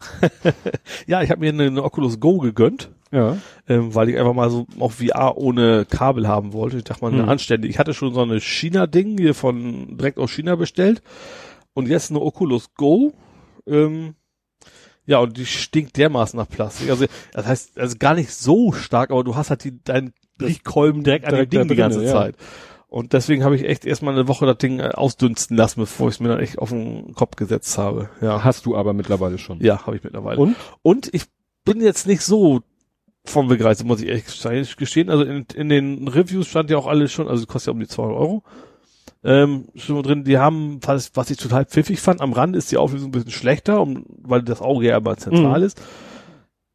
Ja, 1.06 1.22
ich 1.22 1.30
habe 1.30 1.40
mir 1.40 1.50
eine, 1.50 1.64
eine 1.64 1.82
Oculus 1.84 2.20
Go 2.20 2.38
gegönnt. 2.38 2.90
Ja. 3.10 3.38
ähm, 3.68 3.94
weil 3.94 4.08
ich 4.10 4.18
einfach 4.18 4.34
mal 4.34 4.50
so 4.50 4.66
auch 4.80 4.92
VR 4.92 5.36
ohne 5.36 5.86
Kabel 5.88 6.28
haben 6.28 6.52
wollte. 6.52 6.76
Ich 6.78 6.84
dachte 6.84 7.02
mal, 7.02 7.12
eine 7.12 7.22
Hm. 7.22 7.28
anständige. 7.28 7.70
Ich 7.72 7.78
hatte 7.78 7.94
schon 7.94 8.12
so 8.14 8.20
eine 8.22 8.40
China-Ding 8.40 9.16
hier 9.18 9.34
von 9.34 9.96
direkt 9.96 10.18
aus 10.18 10.30
China 10.30 10.56
bestellt 10.56 11.02
und 11.74 11.88
jetzt 11.88 12.10
eine 12.10 12.20
Oculus 12.20 12.74
Go. 12.74 13.12
Ähm, 13.66 14.14
ja, 15.06 15.18
und 15.20 15.36
die 15.38 15.46
stinkt 15.46 15.96
dermaßen 15.96 16.38
nach 16.38 16.48
Plastik. 16.48 16.90
Also 16.90 17.06
das 17.32 17.46
heißt, 17.46 17.78
also 17.78 17.96
gar 17.98 18.14
nicht 18.14 18.30
so 18.30 18.72
stark, 18.72 19.10
aber 19.10 19.24
du 19.24 19.36
hast 19.36 19.48
halt 19.50 19.64
die, 19.64 19.82
deinen 19.82 20.12
Riechkolben 20.40 21.02
direkt 21.02 21.24
an 21.26 21.34
dem 21.34 21.48
Ding 21.48 21.68
die 21.68 21.76
ganze 21.76 22.04
ja. 22.04 22.12
Zeit. 22.12 22.36
Und 22.88 23.12
deswegen 23.12 23.44
habe 23.44 23.54
ich 23.56 23.64
echt 23.64 23.84
erstmal 23.84 24.14
eine 24.14 24.28
Woche 24.28 24.46
das 24.46 24.58
Ding 24.58 24.80
äh, 24.80 24.88
ausdünsten 24.94 25.56
lassen, 25.56 25.80
bevor 25.80 26.08
ich 26.08 26.14
es 26.16 26.20
mir 26.20 26.28
dann 26.28 26.40
echt 26.40 26.58
auf 26.58 26.70
den 26.70 27.14
Kopf 27.14 27.36
gesetzt 27.36 27.76
habe. 27.78 28.08
Ja, 28.22 28.44
Hast 28.44 28.64
du 28.66 28.76
aber 28.76 28.92
mittlerweile 28.92 29.38
schon. 29.38 29.60
ja, 29.60 29.86
habe 29.86 29.96
ich 29.96 30.04
mittlerweile. 30.04 30.38
Und? 30.40 30.56
Und 30.82 31.14
ich 31.14 31.24
bin 31.64 31.82
jetzt 31.82 32.06
nicht 32.06 32.22
so 32.22 32.60
vom 33.28 33.48
begeistert, 33.48 33.86
muss 33.86 34.00
ich 34.00 34.08
ehrlich 34.08 34.76
gestehen. 34.76 35.10
Also 35.10 35.24
in, 35.24 35.46
in 35.54 35.68
den 35.68 36.08
Reviews 36.08 36.46
stand 36.48 36.70
ja 36.70 36.78
auch 36.78 36.86
alles 36.86 37.12
schon, 37.12 37.28
also 37.28 37.42
es 37.42 37.48
kostet 37.48 37.68
ja 37.68 37.72
um 37.72 37.80
die 37.80 37.88
200 37.88 38.18
Euro. 38.18 38.42
Ähm, 39.24 39.66
schon 39.74 39.96
mal 39.96 40.02
drin, 40.02 40.24
die 40.24 40.38
haben, 40.38 40.78
was, 40.82 41.10
was 41.14 41.30
ich 41.30 41.38
total 41.38 41.64
pfiffig 41.64 42.00
fand, 42.00 42.20
am 42.20 42.32
Rand 42.32 42.54
ist 42.54 42.70
die 42.70 42.76
Auflösung 42.76 43.08
ein 43.08 43.12
bisschen 43.12 43.30
schlechter, 43.32 43.80
um, 43.80 44.04
weil 44.22 44.42
das 44.42 44.60
Auge 44.60 44.86
ja 44.86 44.96
aber 44.96 45.16
zentral 45.16 45.60
Mhm. 45.60 45.66
ist. 45.66 45.82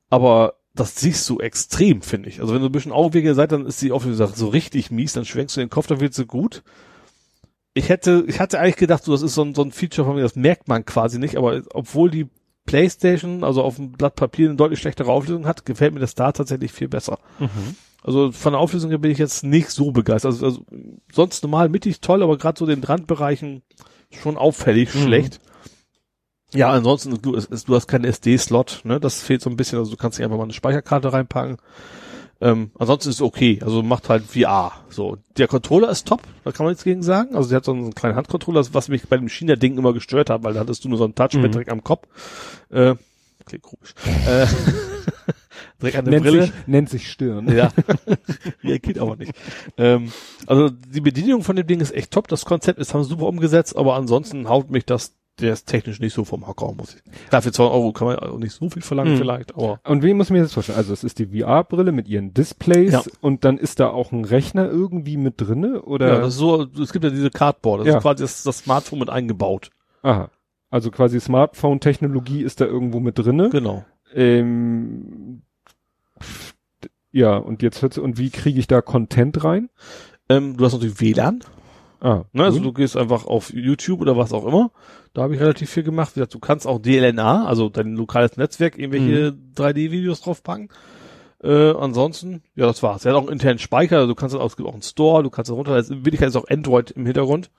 Aber 0.09 0.55
das 0.75 0.95
siehst 0.95 1.29
du 1.29 1.39
extrem, 1.39 2.01
finde 2.01 2.29
ich. 2.29 2.41
Also 2.41 2.53
wenn 2.53 2.61
du 2.61 2.67
ein 2.67 2.71
bisschen 2.71 2.91
Augenwege 2.91 3.33
seid, 3.35 3.51
dann 3.51 3.65
ist 3.65 3.81
die 3.81 3.91
Auflösung 3.91 4.27
so 4.33 4.47
richtig 4.47 4.91
mies, 4.91 5.13
dann 5.13 5.25
schwenkst 5.25 5.55
du 5.55 5.61
den 5.61 5.69
Kopf, 5.69 5.87
dann 5.87 5.99
wird 5.99 6.13
sie 6.13 6.25
gut. 6.25 6.63
Ich 7.75 7.89
hätte, 7.89 8.23
ich 8.27 8.39
hatte 8.39 8.59
eigentlich 8.59 8.75
gedacht, 8.75 9.03
so, 9.03 9.11
das 9.13 9.21
ist 9.21 9.35
so 9.35 9.43
ein, 9.43 9.55
so 9.55 9.63
ein 9.63 9.71
Feature 9.71 10.05
von 10.05 10.15
mir, 10.15 10.21
das 10.21 10.35
merkt 10.35 10.67
man 10.67 10.85
quasi 10.85 11.17
nicht, 11.19 11.37
aber 11.37 11.61
obwohl 11.73 12.11
die 12.11 12.27
PlayStation, 12.65 13.43
also 13.43 13.61
auf 13.63 13.75
dem 13.75 13.91
Blatt 13.91 14.15
Papier 14.15 14.47
eine 14.47 14.55
deutlich 14.57 14.79
schlechtere 14.79 15.11
Auflösung 15.11 15.45
hat, 15.45 15.65
gefällt 15.65 15.93
mir 15.93 15.99
das 15.99 16.15
da 16.15 16.31
tatsächlich 16.31 16.71
viel 16.71 16.87
besser. 16.87 17.19
Mhm. 17.39 17.75
Also 18.03 18.31
von 18.31 18.53
der 18.53 18.59
Auflösung 18.59 18.89
her 18.89 18.99
bin 18.99 19.11
ich 19.11 19.17
jetzt 19.17 19.43
nicht 19.43 19.69
so 19.69 19.91
begeistert. 19.91 20.31
Also, 20.33 20.45
also 20.45 20.65
sonst 21.11 21.43
normal 21.43 21.69
mittig 21.69 22.01
toll, 22.01 22.21
aber 22.23 22.37
gerade 22.37 22.59
so 22.59 22.65
den 22.65 22.83
Randbereichen 22.83 23.61
schon 24.21 24.37
auffällig 24.37 24.93
Mhm. 24.93 24.99
schlecht. 25.03 25.39
Ja, 26.53 26.69
ansonsten, 26.71 27.19
du, 27.21 27.31
du 27.31 27.75
hast 27.75 27.87
keinen 27.87 28.05
SD-Slot, 28.05 28.81
ne? 28.83 28.99
Das 28.99 29.21
fehlt 29.23 29.41
so 29.41 29.49
ein 29.49 29.57
bisschen, 29.57 29.79
also 29.79 29.91
du 29.91 29.97
kannst 29.97 30.19
nicht 30.19 30.25
einfach 30.25 30.37
mal 30.37 30.43
eine 30.43 30.53
Speicherkarte 30.53 31.11
reinpacken. 31.11 31.57
Ähm, 32.41 32.71
ansonsten 32.77 33.09
ist 33.09 33.15
es 33.15 33.21
okay, 33.21 33.59
also 33.63 33.83
macht 33.83 34.09
halt 34.09 34.23
VR. 34.25 34.71
So, 34.89 35.17
der 35.37 35.47
Controller 35.47 35.89
ist 35.89 36.07
top, 36.07 36.21
da 36.43 36.51
kann 36.51 36.65
man 36.65 36.71
nichts 36.73 36.83
gegen 36.83 37.01
sagen. 37.03 37.35
Also 37.35 37.49
der 37.49 37.57
hat 37.57 37.65
so 37.65 37.71
einen 37.71 37.95
kleinen 37.95 38.15
Handcontroller, 38.15 38.65
was 38.73 38.89
mich 38.89 39.07
bei 39.07 39.17
dem 39.17 39.29
China-Ding 39.29 39.77
immer 39.77 39.93
gestört 39.93 40.29
hat, 40.29 40.43
weil 40.43 40.53
da 40.53 40.59
hattest 40.61 40.83
du 40.83 40.89
nur 40.89 40.97
so 40.97 41.05
ein 41.05 41.15
Touchpad 41.15 41.41
Mhm. 41.41 41.51
direkt 41.51 41.69
am 41.71 41.83
Kopf. 41.83 42.07
Äh, 42.69 42.95
klingt 43.45 43.63
komisch. 43.63 43.93
äh, 44.27 44.45
Direkt 45.81 45.97
eine 45.97 46.09
Nennt 46.11 46.23
Brille. 46.23 46.43
sich, 46.43 46.51
nennt 46.65 46.89
sich 46.89 47.09
Stirn. 47.11 47.53
Ja, 47.53 47.71
reagiert 48.63 48.99
aber 48.99 49.15
nicht. 49.17 49.33
Ähm, 49.77 50.11
also 50.47 50.69
die 50.69 51.01
Bedienung 51.01 51.43
von 51.43 51.55
dem 51.55 51.67
Ding 51.67 51.79
ist 51.81 51.93
echt 51.93 52.11
top. 52.11 52.27
Das 52.27 52.45
Konzept 52.45 52.79
ist 52.79 52.93
haben 52.93 53.03
super 53.03 53.27
umgesetzt, 53.27 53.75
aber 53.75 53.95
ansonsten 53.95 54.47
haut 54.49 54.69
mich 54.71 54.85
das, 54.85 55.13
der 55.39 55.53
ist 55.53 55.65
technisch 55.65 55.99
nicht 55.99 56.13
so 56.13 56.25
vom 56.25 56.45
Hocker, 56.47 56.71
muss 56.73 56.95
ich. 56.95 57.01
Dafür 57.31 57.51
2 57.51 57.63
Euro 57.63 57.91
kann 57.91 58.07
man 58.07 58.19
auch 58.19 58.37
nicht 58.37 58.53
so 58.53 58.69
viel 58.69 58.81
verlangen 58.83 59.13
Mhm. 59.15 59.17
vielleicht, 59.17 59.55
aber 59.55 59.79
Und 59.83 60.03
wie 60.03 60.13
muss 60.13 60.27
ich 60.27 60.31
mir 60.33 60.41
das 60.43 60.53
vorstellen? 60.53 60.77
Also 60.77 60.93
es 60.93 61.03
ist 61.03 61.17
die 61.19 61.25
VR-Brille 61.27 61.91
mit 61.91 62.07
ihren 62.07 62.33
Displays 62.33 62.91
Ja. 62.91 63.01
und 63.21 63.43
dann 63.43 63.57
ist 63.57 63.79
da 63.79 63.89
auch 63.89 64.11
ein 64.11 64.25
Rechner 64.25 64.69
irgendwie 64.69 65.17
mit 65.17 65.35
drinne 65.41 65.81
oder? 65.81 66.07
ja, 66.07 66.19
das 66.19 66.33
ist 66.35 66.39
so, 66.39 66.63
es 66.81 66.93
gibt 66.93 67.03
ja 67.03 67.09
diese 67.11 67.31
Cardboard, 67.31 67.81
das 67.81 67.87
Ja. 67.87 67.97
ist 67.97 68.01
quasi 68.03 68.23
das, 68.23 68.43
das 68.43 68.59
Smartphone 68.59 68.99
mit 68.99 69.09
eingebaut. 69.09 69.71
Aha. 70.03 70.29
Also 70.69 70.91
quasi 70.91 71.19
Smartphone-Technologie 71.19 72.41
ist 72.43 72.61
da 72.61 72.65
irgendwo 72.65 72.99
mit 72.99 73.17
drinne. 73.17 73.49
Genau. 73.49 73.85
Ähm, 74.13 75.41
ja, 77.11 77.37
und 77.37 77.61
jetzt 77.61 77.81
hört's, 77.81 77.97
und 77.97 78.17
wie 78.17 78.29
kriege 78.29 78.59
ich 78.59 78.67
da 78.67 78.81
Content 78.81 79.43
rein? 79.43 79.69
Ähm, 80.29 80.57
du 80.57 80.65
hast 80.65 80.73
natürlich 80.73 80.99
WLAN, 80.99 81.43
Ah, 82.03 82.25
ne? 82.33 82.43
also 82.43 82.59
du 82.59 82.73
gehst 82.73 82.97
einfach 82.97 83.25
auf 83.25 83.53
YouTube 83.53 84.01
oder 84.01 84.17
was 84.17 84.33
auch 84.33 84.45
immer. 84.45 84.71
Da 85.13 85.21
habe 85.21 85.35
ich 85.35 85.39
relativ 85.41 85.69
viel 85.69 85.83
gemacht. 85.83 86.11
Wie 86.15 86.19
gesagt, 86.19 86.33
du 86.33 86.39
kannst 86.39 86.67
auch 86.67 86.79
DLNA, 86.79 87.45
also 87.45 87.69
dein 87.69 87.95
lokales 87.95 88.35
Netzwerk, 88.35 88.77
irgendwelche 88.77 89.33
3D-Videos 89.55 90.19
draufpacken. 90.21 90.67
Äh, 91.41 91.71
ansonsten, 91.71 92.43
ja, 92.55 92.65
das 92.65 92.83
war's. 92.83 93.05
Er 93.05 93.11
hat 93.13 93.17
auch 93.17 93.23
einen 93.23 93.33
internen 93.33 93.59
Speicher, 93.59 93.97
also 93.97 94.07
du 94.07 94.15
kannst 94.15 94.35
dann 94.35 94.41
auch, 94.41 94.47
es 94.47 94.57
gibt 94.57 94.67
auch 94.67 94.73
einen 94.73 94.81
Store, 94.81 95.23
du 95.23 95.29
kannst 95.29 95.49
das 95.49 95.55
runterladen. 95.55 95.97
In 95.99 96.05
Wirklichkeit 96.05 96.27
ist 96.29 96.35
auch 96.35 96.49
Android 96.49 96.91
im 96.91 97.05
Hintergrund. 97.05 97.51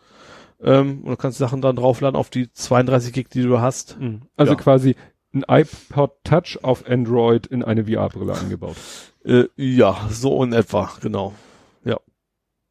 Ähm, 0.63 1.01
und 1.05 1.11
du 1.11 1.17
kannst 1.17 1.39
Sachen 1.39 1.63
dann 1.63 1.77
draufladen 1.77 2.17
auf 2.17 2.29
die 2.29 2.51
32 2.53 3.15
Gig, 3.15 3.29
die 3.31 3.43
du 3.43 3.61
hast. 3.61 3.99
Mhm. 3.99 4.23
Also 4.37 4.53
Ja. 4.53 4.59
quasi 4.59 4.95
ein 5.33 5.45
iPod 5.49 6.13
Touch 6.23 6.59
auf 6.63 6.87
Android 6.87 7.47
in 7.47 7.63
eine 7.65 7.87
VR-Brille 7.87 8.35
eingebaut. 8.35 8.77
Äh, 9.25 9.45
ja, 9.57 10.07
so 10.11 10.43
in 10.45 10.53
etwa, 10.53 10.91
genau. 11.01 11.33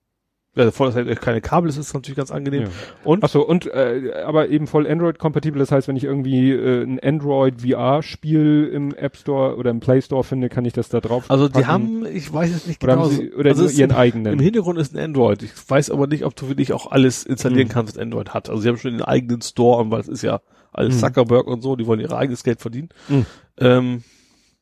dass 0.55 0.79
halt 0.79 1.21
keine 1.21 1.41
Kabel 1.41 1.69
ist, 1.69 1.77
ist 1.79 1.95
natürlich 1.95 2.17
ganz 2.17 2.31
angenehm. 2.31 2.63
Ja. 2.65 2.69
Und? 3.05 3.25
Ach 3.25 3.29
so, 3.29 3.47
und 3.47 3.67
äh, 3.67 4.13
aber 4.25 4.49
eben 4.49 4.67
voll 4.67 4.87
Android-kompatibel. 4.87 5.59
Das 5.59 5.73
heißt, 5.73 5.89
wenn 5.89 5.97
ich 5.97 6.05
irgendwie 6.05 6.53
äh, 6.53 6.83
ein 6.85 7.01
Android-VR-Spiel 7.01 8.71
im 8.73 8.95
App 8.95 9.17
Store 9.17 9.57
oder 9.57 9.71
im 9.71 9.81
Play 9.81 10.01
Store 10.03 10.25
finde, 10.25 10.49
kann 10.49 10.65
ich 10.65 10.73
das 10.73 10.89
da 10.89 11.01
drauf 11.01 11.31
Also 11.31 11.49
die 11.49 11.55
packen? 11.55 11.67
haben, 11.67 12.07
ich 12.07 12.33
weiß 12.33 12.51
jetzt 12.53 12.69
nicht 12.69 12.83
oder 12.83 12.95
genau. 12.95 13.07
haben 13.07 13.15
sie, 13.17 13.33
oder 13.33 13.51
also 13.51 13.63
nur 13.63 13.71
es 13.71 13.79
ihren 13.79 13.91
ist, 13.91 13.97
eigenen. 13.97 14.33
Im 14.35 14.39
Hintergrund 14.41 14.79
ist 14.79 14.95
ein 14.95 15.03
Android. 15.03 15.43
Ich 15.43 15.53
weiß 15.69 15.91
aber 15.91 16.07
nicht, 16.07 16.25
ob 16.25 16.37
du 16.37 16.49
wirklich 16.49 16.73
auch 16.73 16.91
alles 16.91 17.25
installieren 17.25 17.69
Mhm. 17.69 17.73
kannst, 17.73 17.95
was 17.97 18.03
Android 18.03 18.31
hat. 18.35 18.49
Also 18.49 18.63
sie 18.63 18.69
haben 18.69 18.77
schon 18.79 18.93
den 18.93 19.03
eigenen 19.03 19.41
Store, 19.43 19.91
weil 19.91 20.01
es 20.01 20.09
ist 20.09 20.23
ja 20.23 20.41
alles 20.73 20.97
Mhm. 20.97 21.01
Zuckerberg 21.01 21.47
und 21.47 21.63
so, 21.63 21.77
die 21.77 21.87
wollen 21.87 22.01
ihr 22.01 22.13
eigenes 22.13 22.45
Geld 22.45 22.61
verdienen. 22.61 22.89
Mhm. 23.09 23.27
Ähm, 23.59 24.03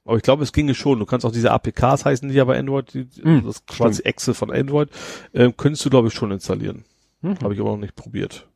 aber 0.04 0.16
ich 0.16 0.22
glaube, 0.22 0.42
es 0.42 0.52
ginge 0.52 0.74
schon. 0.74 0.98
Du 0.98 1.06
kannst 1.06 1.24
auch 1.26 1.32
diese 1.32 1.50
APKs 1.52 2.04
heißen 2.04 2.28
die 2.28 2.34
ja 2.34 2.44
bei 2.44 2.58
Android, 2.58 2.92
die, 2.94 3.08
Mhm, 3.22 3.44
das 3.46 3.56
ist 3.56 3.66
quasi 3.66 4.02
Exe 4.02 4.34
von 4.34 4.50
Android, 4.50 4.88
ähm, 5.34 5.56
könntest 5.56 5.84
du 5.84 5.90
glaube 5.90 6.08
ich 6.08 6.14
schon 6.14 6.30
installieren. 6.32 6.84
Mhm. 7.20 7.38
Habe 7.42 7.54
ich 7.54 7.60
aber 7.60 7.70
noch 7.70 7.78
nicht 7.78 7.94
probiert. 7.96 8.48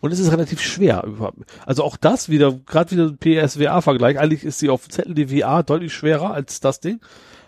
Und 0.00 0.12
es 0.12 0.18
ist 0.18 0.32
relativ 0.32 0.60
schwer. 0.60 1.02
überhaupt. 1.06 1.38
Also 1.64 1.82
auch 1.82 1.96
das 1.96 2.28
wieder, 2.28 2.52
gerade 2.52 2.90
wieder 2.90 3.12
PSVR-Vergleich. 3.12 4.18
Eigentlich 4.18 4.44
ist 4.44 4.60
die 4.60 4.68
auf 4.68 4.86
Zettel 4.88 5.14
die 5.14 5.40
VR 5.40 5.62
deutlich 5.62 5.94
schwerer 5.94 6.32
als 6.34 6.60
das 6.60 6.80
Ding. 6.80 7.00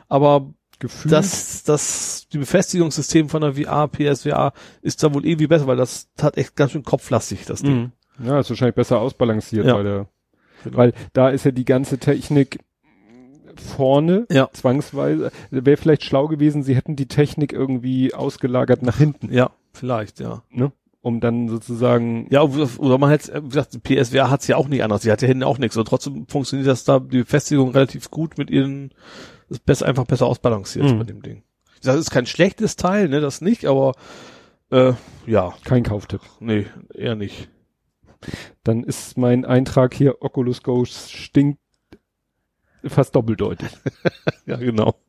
Aber 0.08 0.54
Gefühlt. 0.78 1.12
das, 1.12 1.64
das, 1.64 2.28
die 2.32 2.38
Befestigungssystem 2.38 3.28
von 3.28 3.42
der 3.42 3.54
VR, 3.54 3.88
PSVR 3.88 4.52
ist 4.80 5.02
da 5.02 5.12
wohl 5.12 5.26
irgendwie 5.26 5.48
besser, 5.48 5.66
weil 5.66 5.76
das 5.76 6.08
hat 6.20 6.38
echt 6.38 6.56
ganz 6.56 6.72
schön 6.72 6.82
kopflastig, 6.84 7.44
das 7.44 7.60
Ding. 7.62 7.92
Mhm. 8.18 8.26
Ja, 8.26 8.40
ist 8.40 8.48
wahrscheinlich 8.48 8.74
besser 8.76 9.00
ausbalanciert, 9.00 9.66
Ja. 9.66 9.74
weil 9.74 9.84
der, 9.84 10.06
Genau. 10.64 10.76
weil 10.78 10.92
da 11.12 11.28
ist 11.28 11.44
ja 11.44 11.50
die 11.50 11.64
ganze 11.66 11.98
Technik 11.98 12.60
vorne, 13.60 14.26
Ja. 14.30 14.48
zwangsweise. 14.52 15.30
Wäre 15.50 15.76
vielleicht 15.76 16.04
schlau 16.04 16.28
gewesen, 16.28 16.62
sie 16.62 16.74
hätten 16.76 16.96
die 16.96 17.06
Technik 17.08 17.52
irgendwie 17.52 18.14
ausgelagert 18.14 18.82
nach 18.82 18.96
hinten, 18.98 19.32
Ja, 19.32 19.50
vielleicht, 19.72 20.20
ja. 20.20 20.42
ne? 20.50 20.72
Um 21.02 21.20
dann 21.20 21.48
sozusagen, 21.48 22.26
Ja, 22.30 22.42
oder 22.42 22.98
man 22.98 23.10
hat, 23.10 23.30
wie 23.32 23.48
gesagt, 23.48 23.80
PSVR 23.84 24.28
hat's 24.30 24.48
ja 24.48 24.56
auch 24.56 24.66
nicht 24.68 24.82
anders. 24.82 25.02
Sie 25.02 25.12
hat 25.12 25.22
ja 25.22 25.28
hinten 25.28 25.44
auch 25.44 25.58
nichts. 25.58 25.76
Und 25.76 25.86
trotzdem 25.86 26.26
funktioniert 26.26 26.66
das 26.68 26.82
da, 26.84 26.98
die 26.98 27.18
Befestigung 27.18 27.70
relativ 27.70 28.10
gut 28.10 28.38
mit 28.38 28.50
ihren, 28.50 28.92
ist 29.48 29.64
besser, 29.64 29.86
einfach 29.86 30.04
besser 30.06 30.26
ausbalanciert 30.26 30.86
Mhm. 30.90 30.98
bei 30.98 31.04
dem 31.04 31.22
Ding. 31.22 31.42
Das 31.82 31.94
ist 31.96 32.10
kein 32.10 32.26
schlechtes 32.26 32.74
Teil, 32.74 33.08
ne, 33.08 33.20
das 33.20 33.40
nicht, 33.40 33.66
aber, 33.66 33.92
äh, 34.70 34.94
ja, 35.26 35.54
kein 35.64 35.84
Kauftipp. 35.84 36.22
nee, 36.40 36.66
eher 36.92 37.14
nicht. 37.14 37.48
Dann 38.64 38.82
ist 38.82 39.16
mein 39.16 39.44
Eintrag 39.44 39.94
hier, 39.94 40.16
Oculus 40.22 40.64
Go 40.64 40.84
stinkt 40.86 41.60
fast 42.88 43.14
doppeldeutig. 43.14 43.68
Ja, 44.46 44.56
genau. 44.56 44.94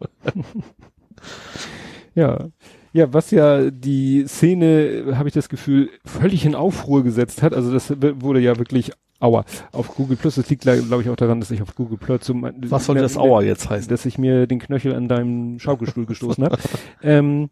Ja. 2.15 2.49
Ja, 2.93 3.13
was 3.13 3.29
ja 3.29 3.69
die 3.69 4.25
Szene, 4.27 5.13
habe 5.13 5.29
ich 5.29 5.35
das 5.35 5.49
Gefühl, 5.49 5.89
völlig 6.03 6.45
in 6.45 6.55
Aufruhr 6.55 7.03
gesetzt 7.03 7.43
hat. 7.43 7.53
Also 7.53 7.71
das 7.71 7.91
wurde 7.91 8.39
ja 8.39 8.57
wirklich 8.57 8.91
Aua 9.19 9.45
auf 9.71 9.93
Google 9.95 10.17
Plus. 10.17 10.35
Das 10.35 10.49
liegt, 10.49 10.63
glaube 10.63 11.01
ich, 11.01 11.09
auch 11.09 11.15
daran, 11.15 11.39
dass 11.39 11.51
ich 11.51 11.61
auf 11.61 11.75
Google 11.75 11.97
Plus 11.97 12.25
so 12.25 12.33
Was 12.33 12.85
soll 12.85 12.95
das 12.97 13.17
Auer 13.17 13.43
jetzt 13.43 13.69
heißen? 13.69 13.89
dass 13.89 14.05
ich 14.05 14.17
mir 14.17 14.47
den 14.47 14.59
Knöchel 14.59 14.95
an 14.95 15.07
deinem 15.07 15.59
Schaukelstuhl 15.59 16.05
gestoßen 16.05 16.43
habe. 16.43 16.57
Ähm, 17.03 17.49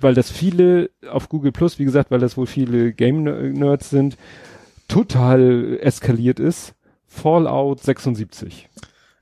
weil 0.00 0.12
das 0.14 0.30
viele 0.30 0.90
auf 1.08 1.28
Google 1.28 1.52
Plus, 1.52 1.78
wie 1.78 1.84
gesagt, 1.84 2.10
weil 2.10 2.18
das 2.18 2.36
wohl 2.36 2.46
viele 2.46 2.92
Game-Nerds 2.92 3.90
sind, 3.90 4.18
total 4.88 5.78
eskaliert 5.80 6.40
ist. 6.40 6.74
Fallout 7.20 7.82
76. 7.82 8.68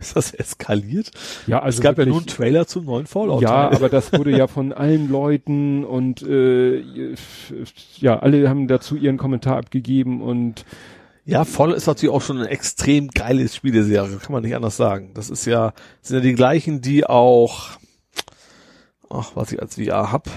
Ist 0.00 0.16
das 0.16 0.34
eskaliert? 0.34 1.12
Ja, 1.47 1.60
also 1.62 1.78
es 1.78 1.82
gab 1.82 1.92
ja 1.92 1.98
wirklich- 1.98 2.08
nur 2.12 2.18
einen 2.18 2.26
Trailer 2.26 2.66
zum 2.66 2.84
neuen 2.84 3.06
Fallout. 3.06 3.40
ja, 3.42 3.70
aber 3.70 3.89
das 3.89 4.12
wurde 4.12 4.36
ja 4.36 4.47
von 4.48 4.73
allen 4.73 5.08
Leuten 5.10 5.84
und 5.84 6.20
äh, 6.23 6.82
ja, 7.98 8.18
alle 8.18 8.48
haben 8.48 8.68
dazu 8.68 8.97
ihren 8.97 9.16
Kommentar 9.16 9.56
abgegeben 9.56 10.20
und 10.20 10.64
Ja, 11.24 11.44
Fallout 11.47 11.76
ist 11.76 11.86
natürlich 11.86 12.14
auch 12.14 12.20
schon 12.20 12.39
ein 12.40 12.47
extrem 12.47 13.08
geiles 13.08 13.55
Spieleserie, 13.56 14.18
kann 14.18 14.32
man 14.32 14.42
nicht 14.42 14.55
anders 14.56 14.76
sagen. 14.76 15.12
Das 15.14 15.31
ist 15.31 15.47
ja, 15.47 15.73
sind 16.02 16.16
ja 16.18 16.23
die 16.23 16.34
gleichen, 16.34 16.82
die 16.82 17.06
auch, 17.06 17.70
ach, 19.08 19.31
was 19.34 19.52
ich 19.52 19.62
als 19.62 19.76
VR 19.76 20.12
hab. 20.12 20.28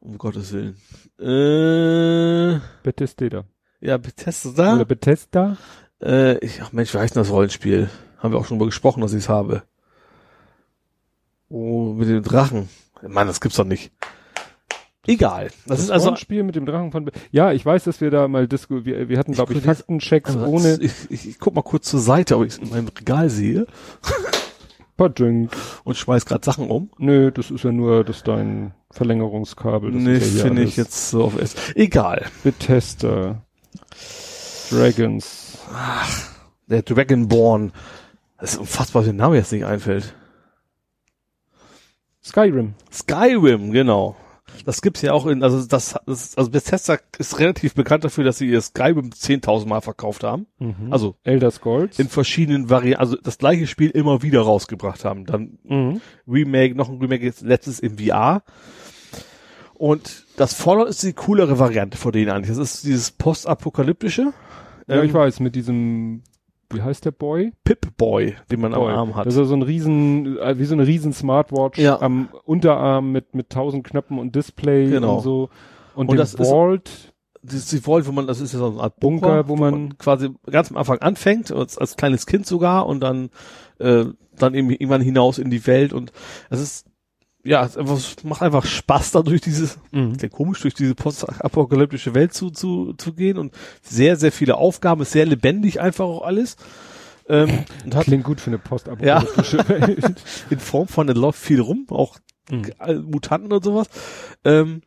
Um 0.00 0.18
Gottes 0.18 0.52
Willen. 0.52 0.76
Äh, 1.20 2.58
Bethesda. 2.82 3.44
Ja, 3.84 3.96
Bethesda. 3.98 4.74
Oder 4.74 4.84
Bethesda? 4.84 5.56
Äh, 6.02 6.38
ich, 6.44 6.60
ach 6.62 6.72
Mensch, 6.72 6.92
wie 6.94 6.98
heißt 6.98 7.14
denn 7.14 7.22
das 7.22 7.30
Rollenspiel? 7.30 7.88
Haben 8.18 8.32
wir 8.32 8.38
auch 8.38 8.46
schon 8.46 8.58
mal 8.58 8.64
gesprochen, 8.66 9.00
dass 9.00 9.12
ich 9.12 9.24
es 9.24 9.28
habe. 9.28 9.62
Oh, 11.48 11.92
mit 11.92 12.08
dem 12.08 12.22
Drachen. 12.22 12.68
Mann, 13.06 13.26
das 13.26 13.40
gibt's 13.40 13.56
doch 13.56 13.64
nicht. 13.64 13.92
Egal. 15.06 15.50
Das, 15.66 15.80
ist 15.80 15.90
also, 15.90 16.16
Spiel 16.16 16.42
mit 16.44 16.56
dem 16.56 16.64
Drachen 16.64 16.90
von 16.90 17.04
Be 17.04 17.12
ja, 17.30 17.52
ich 17.52 17.64
weiß, 17.64 17.84
dass 17.84 18.00
wir 18.00 18.10
da 18.10 18.26
mal 18.26 18.48
Disco 18.48 18.86
wir, 18.86 19.10
wir 19.10 19.18
hatten 19.18 19.32
glaube 19.32 19.52
ich 19.52 19.58
könnte 19.58 19.68
jetzt- 19.68 19.78
Faktenchecks 19.80 20.30
also 20.30 20.46
ohne 20.46 20.78
ich, 20.80 20.92
ich, 21.10 21.28
ich 21.28 21.38
guck 21.38 21.54
mal 21.54 21.60
kurz 21.62 21.90
zur 21.90 22.00
Seite, 22.00 22.38
ob 22.38 22.44
ich 22.44 22.54
es 22.54 22.58
in 22.58 22.70
meinem 22.70 22.88
Regal 22.88 23.28
sehe 23.28 23.66
Podrink. 24.96 25.50
und 25.84 25.96
schmeiß 25.98 26.24
gerade 26.24 26.42
Sachen 26.42 26.70
um. 26.70 26.88
Nö, 26.96 27.30
das 27.32 27.50
ist 27.50 27.64
ja 27.64 27.72
nur 27.72 28.02
das 28.04 28.22
dein 28.22 28.72
Verlängerungskabel. 28.92 29.92
Das 29.92 30.02
Nee, 30.02 30.14
ja 30.38 30.42
finde 30.44 30.62
ich 30.62 30.76
jetzt 30.78 31.10
so 31.10 31.24
auf 31.24 31.38
S. 31.38 31.54
Egal. 31.74 32.24
Bethesda. 32.42 33.42
Dragons. 34.70 35.58
Der 36.66 36.82
Dragonborn. 36.82 37.72
Das 38.38 38.54
ist 38.54 38.58
unfassbar, 38.58 39.00
was 39.00 39.06
der 39.06 39.14
Name 39.14 39.36
jetzt 39.36 39.52
nicht 39.52 39.64
einfällt. 39.64 40.14
Skyrim. 42.22 42.74
Skyrim, 42.90 43.70
genau. 43.70 44.16
Das 44.64 44.82
gibt's 44.82 45.02
ja 45.02 45.12
auch 45.12 45.26
in, 45.26 45.42
also 45.42 45.64
das, 45.66 45.94
das 46.06 46.36
also 46.36 46.50
Bethesda 46.50 46.98
ist 47.18 47.38
relativ 47.38 47.74
bekannt 47.74 48.04
dafür, 48.04 48.24
dass 48.24 48.38
sie 48.38 48.48
ihr 48.48 48.60
Skyrim 48.60 49.10
10.000 49.10 49.66
Mal 49.66 49.80
verkauft 49.80 50.22
haben. 50.22 50.46
Mhm. 50.58 50.92
Also 50.92 51.16
Elder 51.24 51.50
Scrolls. 51.50 51.98
in 51.98 52.08
verschiedenen 52.08 52.70
Varianten, 52.70 53.00
also 53.00 53.16
das 53.16 53.38
gleiche 53.38 53.66
Spiel 53.66 53.90
immer 53.90 54.22
wieder 54.22 54.42
rausgebracht 54.42 55.04
haben. 55.04 55.26
Dann 55.26 55.58
mhm. 55.64 56.00
Remake, 56.26 56.74
noch 56.74 56.88
ein 56.88 56.98
Remake, 56.98 57.24
jetzt 57.24 57.42
letztes 57.42 57.80
im 57.80 57.98
VR. 57.98 58.42
Und 59.76 60.24
das 60.36 60.54
Fallout 60.54 60.88
ist 60.88 61.02
die 61.02 61.12
coolere 61.12 61.58
Variante 61.58 61.98
von 61.98 62.12
denen 62.12 62.30
eigentlich. 62.30 62.48
Das 62.56 62.58
ist 62.58 62.84
dieses 62.84 63.10
postapokalyptische. 63.10 64.32
Ja, 64.86 64.96
ähm, 64.96 65.04
ich 65.04 65.14
weiß, 65.14 65.40
mit 65.40 65.54
diesem, 65.54 66.22
wie 66.70 66.82
heißt 66.82 67.04
der 67.04 67.10
Boy? 67.10 67.52
Pip-Boy, 67.64 68.36
den 68.50 68.60
man 68.60 68.72
Boy. 68.72 68.92
am 68.92 68.98
Arm 68.98 69.16
hat. 69.16 69.26
Das 69.26 69.36
ist 69.36 69.48
so 69.48 69.54
ein 69.54 69.62
riesen, 69.62 70.38
äh, 70.38 70.58
wie 70.58 70.64
so 70.64 70.74
eine 70.74 70.86
riesen 70.86 71.12
Smartwatch 71.12 71.78
Ja. 71.78 72.00
am 72.00 72.28
Unterarm 72.44 73.10
mit, 73.12 73.34
mit 73.34 73.50
tausend 73.50 73.84
Knöpfen 73.84 74.18
und 74.18 74.34
Display 74.34 74.88
Genau. 74.90 75.16
und 75.16 75.22
so. 75.22 75.48
Und, 75.94 76.08
Und 76.08 76.16
das 76.16 76.34
ist- 76.34 76.48
Vault. 76.48 77.12
Das 77.42 77.54
ist 77.56 77.72
die 77.72 77.80
Vault, 77.80 78.06
wo 78.06 78.12
man, 78.12 78.26
das 78.26 78.40
ist 78.40 78.54
ja 78.54 78.58
so 78.58 78.70
eine 78.70 78.80
Art 78.80 78.98
Bunker, 79.00 79.44
Bunker, 79.44 79.48
wo 79.48 79.56
man- 79.56 79.98
quasi 79.98 80.30
ganz 80.50 80.70
am 80.70 80.78
Anfang 80.78 80.98
anfängt, 81.00 81.52
als, 81.52 81.76
als 81.76 81.96
kleines 81.96 82.24
Kind 82.26 82.46
sogar, 82.46 82.86
und 82.86 83.00
dann, 83.00 83.28
äh, 83.80 84.04
dann 84.38 84.54
eben 84.54 84.70
irgendwann 84.70 85.02
hinaus 85.02 85.38
in 85.38 85.50
die 85.50 85.66
Welt 85.66 85.92
und 85.92 86.10
es 86.48 86.60
ist, 86.60 86.86
ja, 87.44 87.64
es 87.64 87.76
einfach, 87.76 87.96
es 87.96 88.24
macht 88.24 88.42
einfach 88.42 88.64
Spaß, 88.64 89.12
da 89.12 89.22
durch 89.22 89.40
dieses, 89.40 89.78
Mhm. 89.92 90.18
sehr 90.18 90.30
komisch, 90.30 90.60
durch 90.62 90.74
diese 90.74 90.94
postapokalyptische 90.94 92.14
Welt 92.14 92.32
zu, 92.34 92.50
zu, 92.50 92.94
zu 92.94 93.12
gehen 93.12 93.38
und 93.38 93.54
sehr, 93.82 94.16
sehr 94.16 94.32
viele 94.32 94.56
Aufgaben, 94.56 95.02
ist 95.02 95.12
sehr 95.12 95.26
lebendig 95.26 95.80
einfach 95.80 96.04
auch 96.06 96.22
alles. 96.22 96.56
Ähm, 97.28 97.64
und 97.84 97.94
hat 97.94 98.04
Klingt 98.04 98.24
gut 98.24 98.40
für 98.40 98.50
eine 98.50 98.58
postapokalyptische 98.58 99.58
Welt. 99.68 100.22
in 100.50 100.58
Form 100.58 100.88
von, 100.88 101.06
da 101.06 101.12
läuft 101.14 101.38
viel 101.38 101.60
rum, 101.60 101.86
auch 101.90 102.18
Mhm. 102.50 103.10
Mutanten 103.10 103.50
und 103.52 103.64
sowas. 103.64 103.88
Ähm, 104.44 104.82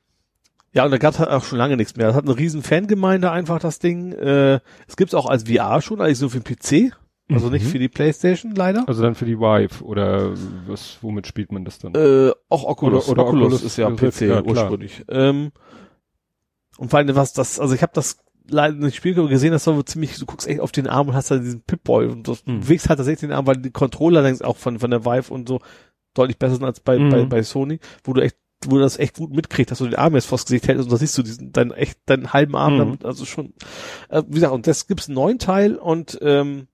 ja, 0.73 0.85
und 0.85 0.91
da 0.91 0.99
gab 0.99 1.13
es 1.15 1.19
halt 1.19 1.29
auch 1.31 1.43
schon 1.43 1.57
lange 1.57 1.75
nichts 1.75 1.95
mehr. 1.95 2.05
Das 2.05 2.15
hat 2.15 2.25
eine 2.25 2.37
riesen 2.37 2.61
Fangemeinde 2.61 3.31
einfach, 3.31 3.57
das 3.57 3.79
Ding. 3.79 4.11
Äh, 4.11 4.59
es 4.87 4.95
gibt's 4.95 5.15
auch 5.15 5.25
als 5.25 5.45
VR 5.49 5.81
schon, 5.81 5.99
eigentlich 5.99 6.19
so 6.19 6.29
für 6.29 6.39
den 6.39 6.43
PC. 6.43 6.93
Also 7.29 7.49
nicht 7.49 7.65
Mhm. 7.65 7.69
für 7.69 7.79
die 7.79 7.89
Playstation 7.89 8.55
leider. 8.55 8.85
Also 8.87 9.01
dann 9.03 9.15
für 9.15 9.25
die 9.25 9.37
Vive 9.39 9.83
oder 9.83 10.31
was, 10.65 10.97
womit 11.01 11.27
spielt 11.27 11.51
man 11.51 11.65
das 11.65 11.77
dann? 11.79 11.93
Äh, 11.95 12.31
auch 12.49 12.63
Oculus. 12.63 13.09
Oder- 13.09 13.23
oder 13.23 13.27
Oculus, 13.29 13.45
Oculus 13.47 13.63
ist 13.63 13.77
ja 13.77 13.89
PC 13.89 14.21
ja, 14.29 14.43
ursprünglich. 14.43 15.03
Ähm, 15.09 15.51
und 16.77 16.89
vor 16.89 16.99
allem 16.99 17.15
was 17.15 17.33
das, 17.33 17.59
also 17.59 17.73
ich 17.73 17.81
habe 17.81 17.91
das 17.93 18.17
leider 18.49 18.75
nicht 18.77 18.95
Spiel 18.95 19.13
gesehen, 19.27 19.51
das 19.51 19.67
war 19.67 19.85
ziemlich, 19.85 20.17
du 20.17 20.25
guckst 20.25 20.47
echt 20.47 20.61
auf 20.61 20.71
den 20.71 20.87
Arm 20.87 21.09
und 21.09 21.15
hast 21.15 21.29
da 21.31 21.37
diesen 21.37 21.61
Pip-Boy 21.63 22.07
und 22.07 22.27
du 22.27 22.35
Mhm. 22.45 22.61
bewegst 22.61 22.87
halt 22.87 22.97
tatsächlich 22.97 23.21
den 23.29 23.33
Arm, 23.33 23.45
weil 23.47 23.57
die 23.57 23.71
Controller 23.71 24.21
denkst 24.23 24.41
auch 24.41 24.55
von, 24.57 24.79
von 24.79 24.89
der 24.91 25.03
Vive 25.05 25.33
und 25.33 25.49
so 25.49 25.59
deutlich 26.13 26.37
besser 26.39 26.55
sind 26.55 26.63
als 26.63 26.79
bei, 26.79 26.97
Mhm. 26.97 27.09
bei, 27.09 27.25
bei 27.25 27.43
Sony, 27.43 27.79
wo 28.03 28.13
du 28.13 28.21
echt 28.21 28.37
wo 28.65 28.71
du 28.77 28.79
das 28.81 28.97
echt 28.97 29.17
gut 29.17 29.31
mitkriegst, 29.35 29.69
dass 29.69 29.77
du 29.77 29.85
den 29.85 29.93
Arm 29.99 30.15
jetzt 30.15 30.25
vors 30.25 30.43
Gesicht 30.45 30.67
hältst 30.67 30.85
und 30.85 30.91
da 30.91 30.97
siehst 30.97 31.15
du 31.15 31.21
diesen, 31.21 31.51
deinen 31.51 31.69
echt, 31.71 31.99
deinen 32.07 32.33
halben 32.33 32.55
Arm 32.55 32.73
Mhm. 32.73 32.77
damit, 32.79 33.05
also 33.05 33.23
schon, 33.25 33.53
äh, 34.09 34.23
wie 34.27 34.33
gesagt, 34.33 34.51
und 34.51 34.65
das 34.65 34.87
gibt's 34.87 35.07
einen 35.07 35.13
neuen 35.15 35.37
Teil 35.37 35.75
und, 35.75 36.17
ähm, 36.23 36.67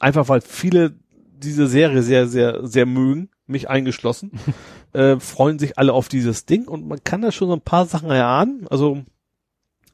einfach 0.00 0.28
weil 0.28 0.40
viele 0.40 0.94
diese 1.40 1.68
Serie 1.68 2.02
sehr, 2.02 2.26
sehr, 2.26 2.66
sehr 2.66 2.84
mögen, 2.86 3.30
mich 3.46 3.70
eingeschlossen, 3.70 4.32
äh, 4.92 5.18
freuen 5.20 5.58
sich 5.58 5.78
alle 5.78 5.92
auf 5.92 6.08
dieses 6.08 6.46
Ding 6.46 6.66
und 6.66 6.86
man 6.86 7.02
kann 7.04 7.22
da 7.22 7.30
schon 7.32 7.48
so 7.48 7.54
ein 7.54 7.60
paar 7.60 7.86
Sachen 7.86 8.10
erahnen. 8.10 8.66
Also 8.70 9.04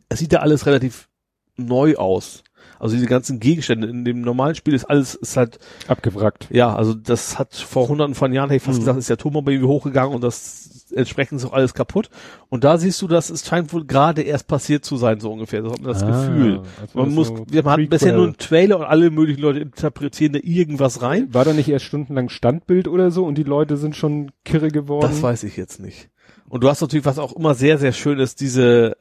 es 0.09 0.19
sieht 0.21 0.33
ja 0.33 0.41
alles 0.41 0.67
relativ 0.67 1.09
neu 1.57 1.97
aus. 1.97 2.43
Also 2.79 2.97
diese 2.97 3.07
ganzen 3.07 3.41
Gegenstände 3.41 3.87
in 3.89 4.05
dem 4.05 4.23
normalen 4.23 4.55
Spiel 4.55 4.75
ist 4.75 4.85
alles, 4.87 5.15
ist 5.15 5.37
halt, 5.37 5.59
Abgewrackt. 5.87 6.49
ja, 6.51 6.75
also 6.75 6.93
das 6.95 7.39
hat 7.39 7.55
vor 7.55 7.89
hunderten 7.89 8.15
von 8.15 8.33
Jahren, 8.33 8.49
hätte 8.51 8.57
ich 8.57 8.63
fast 8.63 8.79
Mhm. 8.79 8.83
gesagt, 8.83 8.99
ist 8.99 9.11
der 9.11 9.17
Turmbomber 9.19 9.53
irgendwie 9.53 9.69
hochgegangen 9.69 10.15
und 10.15 10.23
das 10.25 10.84
entsprechend 10.95 11.41
ist 11.41 11.47
auch 11.47 11.53
alles 11.53 11.75
kaputt. 11.75 12.09
Und 12.49 12.65
da 12.65 12.79
siehst 12.79 13.01
du, 13.03 13.09
das 13.09 13.31
es 13.31 13.47
scheint 13.47 13.73
wohl 13.73 13.85
gerade 13.85 14.23
erst 14.23 14.47
passiert 14.47 14.85
zu 14.85 14.97
sein, 14.97 15.21
so 15.21 15.31
ungefähr. 15.33 15.63
Das 15.63 15.73
hat 15.73 15.81
man 15.83 15.93
das 15.93 16.03
Ah, 16.03 16.27
Gefühl. 16.27 16.63
als 16.81 16.95
Man 16.95 17.15
muss, 17.15 17.29
so 17.29 17.45
wir 17.49 17.65
hatten 17.65 17.89
bisher 17.89 18.15
nur 18.15 18.25
einen 18.25 18.37
Trailer 18.37 18.79
und 18.79 18.85
alle 18.87 19.11
möglichen 19.11 19.41
Leute 19.43 19.61
interpretieren 19.61 20.33
da 20.33 20.39
irgendwas 20.43 21.03
rein. 21.03 21.33
War 21.33 21.45
da 21.45 21.53
nicht 21.53 21.69
erst 21.69 21.85
stundenlang 21.85 22.29
Standbild 22.29 22.89
oder 22.89 23.11
so 23.11 23.25
und 23.25 23.37
die 23.37 23.43
Leute 23.43 23.77
sind 23.77 23.97
schon 23.97 24.31
kirre 24.45 24.69
geworden? 24.69 25.09
Das 25.11 25.23
weiß 25.23 25.43
ich 25.45 25.57
jetzt 25.57 25.81
nicht. 25.81 26.09
Und 26.49 26.63
du 26.63 26.69
hast 26.69 26.81
natürlich, 26.81 27.05
was 27.07 27.19
auch 27.19 27.33
immer 27.35 27.55
sehr, 27.55 27.79
sehr 27.79 27.93
schön 27.93 28.19
ist, 28.19 28.41
diese, 28.41 28.97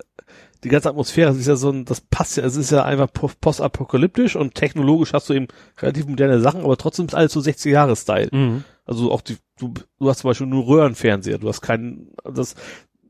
die 0.63 0.69
ganze 0.69 0.89
Atmosphäre, 0.89 1.29
das 1.29 1.37
ist 1.37 1.47
ja 1.47 1.55
so 1.57 1.69
ein, 1.71 1.85
das 1.85 1.99
passt 2.01 2.37
ja, 2.37 2.43
es 2.45 2.55
ist 2.55 2.71
ja 2.71 2.83
einfach 2.85 3.11
po- 3.11 3.29
postapokalyptisch 3.39 4.35
und 4.35 4.55
technologisch 4.55 5.13
hast 5.13 5.29
du 5.29 5.33
eben 5.33 5.47
relativ 5.81 6.07
moderne 6.07 6.39
Sachen, 6.39 6.61
aber 6.63 6.77
trotzdem 6.77 7.05
ist 7.07 7.15
alles 7.15 7.33
so 7.33 7.41
60 7.41 7.71
Jahre 7.71 7.95
Style. 7.95 8.29
Mhm. 8.31 8.63
Also 8.85 9.11
auch 9.11 9.21
die, 9.21 9.37
du, 9.69 9.73
du 9.99 10.09
hast 10.09 10.19
zum 10.19 10.29
Beispiel 10.29 10.47
nur 10.47 10.65
Röhrenfernseher, 10.67 11.37
du 11.37 11.47
hast 11.49 11.61
keinen, 11.61 12.11
das 12.23 12.55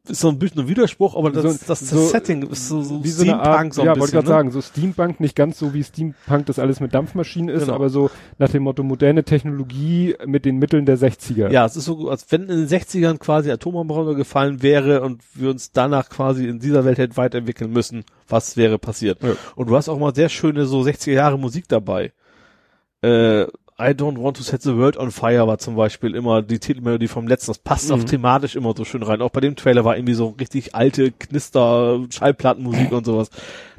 ist 0.05 0.19
so 0.19 0.27
ein 0.27 0.37
bisschen 0.37 0.59
ein 0.63 0.67
Widerspruch, 0.67 1.15
aber 1.15 1.31
das, 1.31 1.43
So- 1.43 1.47
das, 1.49 1.65
das 1.65 1.89
so- 1.89 2.07
Setting 2.07 2.41
ist 2.49 2.67
so, 2.67 2.81
so 2.81 3.01
Wie 3.05 3.07
so 3.09 3.23
eine 3.23 3.39
Art, 3.39 3.73
so 3.73 3.83
ein 3.83 3.85
ja, 3.87 3.91
wollte 3.91 4.01
bisschen, 4.01 4.11
gerade 4.15 4.25
ne? 4.25 4.33
sagen, 4.33 4.51
so 4.51 4.61
Steampunk, 4.61 5.21
nicht 5.21 5.33
ganz 5.33 5.57
so 5.57 5.73
wie 5.73 5.81
Steampunk 5.81 6.45
das 6.47 6.59
alles 6.59 6.81
mit 6.81 6.93
Dampfmaschinen 6.93 7.47
ist, 7.55 7.61
Genau. 7.63 7.75
aber 7.75 7.87
so 7.89 8.09
nach 8.37 8.49
dem 8.49 8.63
Motto 8.63 8.83
moderne 8.83 9.23
Technologie 9.23 10.15
mit 10.25 10.43
den 10.43 10.57
Mitteln 10.57 10.85
der 10.85 10.97
60er. 10.97 11.49
Ja, 11.51 11.65
es 11.65 11.77
ist 11.77 11.85
so, 11.85 12.09
als 12.09 12.29
wenn 12.33 12.41
in 12.49 12.49
den 12.49 12.67
60ern 12.67 13.17
quasi 13.17 13.49
Atombombe 13.49 14.15
gefallen 14.15 14.61
wäre 14.61 15.03
und 15.03 15.21
wir 15.35 15.49
uns 15.51 15.71
danach 15.71 16.09
quasi 16.09 16.47
in 16.49 16.59
dieser 16.59 16.83
Welt 16.83 16.97
hätten 16.97 17.15
weiterentwickeln 17.15 17.71
müssen, 17.71 18.03
was 18.27 18.57
wäre 18.57 18.79
passiert. 18.79 19.23
Ja. 19.23 19.37
Und 19.55 19.69
du 19.69 19.75
hast 19.77 19.87
auch 19.87 19.99
mal 19.99 20.13
sehr 20.13 20.27
schöne 20.27 20.65
so 20.65 20.81
60er 20.81 21.13
Jahre 21.13 21.39
Musik 21.39 21.69
dabei. 21.69 22.11
Äh, 23.01 23.45
I 23.79 23.89
don't 23.91 24.21
want 24.21 24.37
to 24.37 24.43
set 24.43 24.61
the 24.61 24.75
world 24.75 24.97
on 24.97 25.11
fire 25.11 25.47
war 25.47 25.57
zum 25.57 25.75
Beispiel 25.75 26.15
immer 26.15 26.41
die 26.41 26.59
Titelmelodie 26.59 27.07
vom 27.07 27.27
letzten. 27.27 27.51
Das 27.51 27.57
passt 27.59 27.91
auch 27.91 27.97
Mhm. 27.97 28.05
thematisch 28.05 28.55
immer 28.55 28.73
so 28.77 28.85
schön 28.85 29.03
rein. 29.03 29.21
Auch 29.21 29.31
bei 29.31 29.41
dem 29.41 29.55
Trailer 29.55 29.83
war 29.85 29.95
irgendwie 29.97 30.13
so 30.13 30.35
richtig 30.39 30.75
alte 30.75 31.11
Knister, 31.11 31.99
Schallplattenmusik 32.09 32.91
und 32.91 33.05
sowas. 33.05 33.29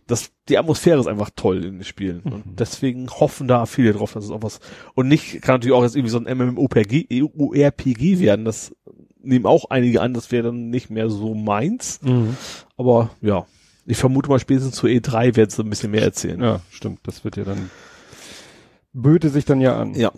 Das, 0.07 0.31
die 0.51 0.59
Atmosphäre 0.59 1.01
ist 1.01 1.07
einfach 1.07 1.31
toll 1.35 1.65
in 1.65 1.79
den 1.79 1.85
Spielen. 1.85 2.21
Mhm. 2.25 2.33
Und 2.33 2.45
deswegen 2.61 3.09
hoffen 3.09 3.49
da 3.49 3.65
viele 3.67 3.93
drauf, 3.95 4.13
dass 4.13 4.25
es 4.25 4.31
auch 4.31 4.43
was, 4.43 4.61
und 4.95 5.09
nicht, 5.09 5.41
kann 5.41 5.55
natürlich 5.55 5.75
auch 5.75 5.83
jetzt 5.83 5.97
irgendwie 5.97 6.11
so 6.11 6.19
ein 6.23 6.37
MMORPG, 6.39 7.07
RPG 7.55 8.19
werden. 8.21 8.45
Das 8.45 8.75
nehmen 9.23 9.47
auch 9.47 9.71
einige 9.71 10.03
an, 10.03 10.13
das 10.13 10.31
wäre 10.33 10.49
dann 10.49 10.69
nicht 10.69 10.91
mehr 10.91 11.09
so 11.09 11.35
meins. 11.35 12.01
Mhm. 12.03 12.37
Aber 12.77 13.11
ja, 13.23 13.47
ich 13.87 13.97
vermute 13.97 14.29
mal 14.29 14.39
spätestens 14.39 14.75
zu 14.75 14.87
E3 14.87 15.37
werden 15.37 15.51
sie 15.51 15.63
ein 15.63 15.71
bisschen 15.71 15.91
mehr 15.91 16.03
erzählen. 16.03 16.43
ja, 16.43 16.61
stimmt. 16.71 17.01
Das 17.05 17.25
wird 17.25 17.37
ja 17.37 17.45
dann, 17.45 17.71
böte 18.95 19.29
sich 19.29 19.45
dann 19.45 19.61
ja 19.61 19.79
an. 19.79 19.95
Ja. 19.95 20.13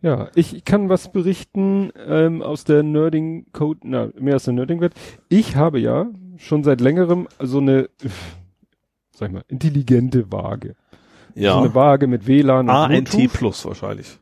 Ja, 0.00 0.30
ich 0.34 0.64
kann 0.64 0.88
was 0.88 1.12
berichten 1.12 1.92
ähm, 1.96 2.42
aus 2.42 2.64
der 2.64 2.82
Nerding 2.82 3.46
Code, 3.52 3.80
na, 3.84 4.10
mehr 4.18 4.34
aus 4.34 4.44
der 4.44 4.54
Nerding 4.54 4.80
Welt. 4.80 4.94
Ich 5.28 5.54
habe 5.54 5.78
ja 5.78 6.10
schon 6.38 6.64
seit 6.64 6.80
längerem 6.80 7.28
so 7.38 7.58
eine, 7.58 7.88
sag 9.12 9.28
ich 9.28 9.34
mal, 9.34 9.44
intelligente 9.46 10.32
Waage. 10.32 10.74
So 11.36 11.58
eine 11.60 11.74
Waage 11.74 12.08
mit 12.08 12.26
WLAN 12.26 12.68
und 12.68 12.74
ANT. 12.74 13.32
Plus 13.32 13.64
wahrscheinlich. 13.64 14.18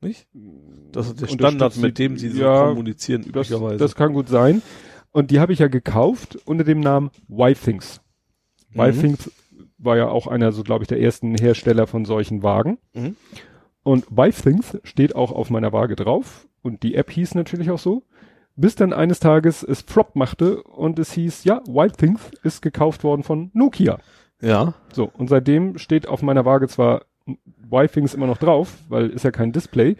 Nicht? 0.00 0.26
Das 0.92 1.08
ist 1.08 1.20
der 1.20 1.28
Standard, 1.28 1.76
mit 1.76 1.98
dem 1.98 2.16
sie 2.16 2.30
so 2.30 2.42
ja, 2.42 2.64
kommunizieren 2.64 3.20
Das, 3.20 3.28
üblicherweise. 3.28 3.76
das 3.76 3.94
kann 3.94 4.14
gut 4.14 4.28
sein. 4.28 4.62
Und 5.12 5.30
die 5.30 5.40
habe 5.40 5.52
ich 5.52 5.58
ja 5.58 5.68
gekauft 5.68 6.38
unter 6.46 6.64
dem 6.64 6.80
Namen 6.80 7.10
Y-Things. 7.28 8.00
Mhm. 8.72 8.80
Y-Things 8.80 9.30
war 9.82 9.96
ja 9.96 10.08
auch 10.08 10.26
einer, 10.26 10.52
so 10.52 10.62
glaube 10.62 10.84
ich, 10.84 10.88
der 10.88 11.00
ersten 11.00 11.34
Hersteller 11.34 11.86
von 11.86 12.04
solchen 12.04 12.42
Wagen. 12.42 12.78
Mhm. 12.92 13.16
Und 13.82 14.06
Y-Things 14.10 14.78
steht 14.84 15.16
auch 15.16 15.32
auf 15.32 15.50
meiner 15.50 15.72
Waage 15.72 15.96
drauf. 15.96 16.46
Und 16.62 16.82
die 16.82 16.94
App 16.94 17.10
hieß 17.10 17.34
natürlich 17.34 17.70
auch 17.70 17.78
so. 17.78 18.02
Bis 18.56 18.74
dann 18.74 18.92
eines 18.92 19.20
Tages 19.20 19.62
es 19.62 19.80
Flop 19.80 20.16
machte 20.16 20.62
und 20.62 20.98
es 20.98 21.12
hieß, 21.12 21.44
ja, 21.44 21.62
Y-Things 21.66 22.30
ist 22.42 22.60
gekauft 22.60 23.04
worden 23.04 23.22
von 23.22 23.50
Nokia. 23.54 23.98
ja. 24.40 24.74
So, 24.92 25.10
und 25.16 25.28
seitdem 25.28 25.78
steht 25.78 26.06
auf 26.06 26.20
meiner 26.22 26.44
Waage 26.44 26.68
zwar 26.68 27.02
Y-Things 27.72 28.14
immer 28.14 28.26
noch 28.26 28.38
drauf, 28.38 28.76
weil 28.88 29.10
ist 29.10 29.24
ja 29.24 29.30
kein 29.30 29.52
Display, 29.52 29.96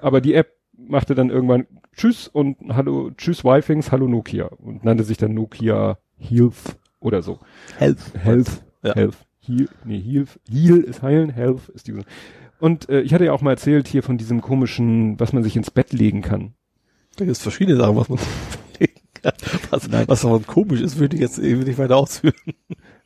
aber 0.00 0.20
die 0.20 0.34
App 0.34 0.52
machte 0.76 1.14
dann 1.14 1.30
irgendwann 1.30 1.66
Tschüss 1.96 2.28
und 2.28 2.56
Hallo, 2.74 3.10
Tschüss 3.16 3.44
Y-Things, 3.44 3.90
Hallo 3.90 4.06
Nokia 4.06 4.46
und 4.46 4.84
nannte 4.84 5.04
sich 5.04 5.16
dann 5.16 5.34
Nokia 5.34 5.98
Health 6.18 6.76
oder 7.00 7.22
so. 7.22 7.38
Health. 7.78 7.98
Health, 8.22 8.64
Ja. 8.84 8.94
Health, 8.94 9.16
Heal, 9.40 9.68
nee, 9.84 10.00
Heal, 10.00 10.26
Heal 10.50 10.80
ist 10.80 11.02
heilen, 11.02 11.30
Health 11.30 11.68
ist 11.70 11.86
diese. 11.86 12.02
Und 12.60 12.88
äh, 12.88 13.00
ich 13.00 13.12
hatte 13.12 13.24
ja 13.24 13.32
auch 13.32 13.40
mal 13.40 13.52
erzählt 13.52 13.88
hier 13.88 14.02
von 14.02 14.18
diesem 14.18 14.40
komischen, 14.40 15.18
was 15.18 15.32
man 15.32 15.42
sich 15.42 15.56
ins 15.56 15.70
Bett 15.70 15.92
legen 15.92 16.22
kann. 16.22 16.54
Da 17.16 17.24
gibt 17.24 17.36
es 17.36 17.42
verschiedene 17.42 17.76
Sachen, 17.76 17.96
was 17.96 18.08
man 18.08 18.18
überlegen 18.18 19.00
kann. 19.14 19.32
Was, 19.70 19.90
was 20.08 20.22
davon 20.22 20.46
komisch 20.46 20.80
ist, 20.80 20.98
würde 20.98 21.16
ich 21.16 21.22
jetzt 21.22 21.38
eben 21.38 21.62
nicht 21.62 21.78
weiter 21.78 21.96
ausführen. 21.96 22.34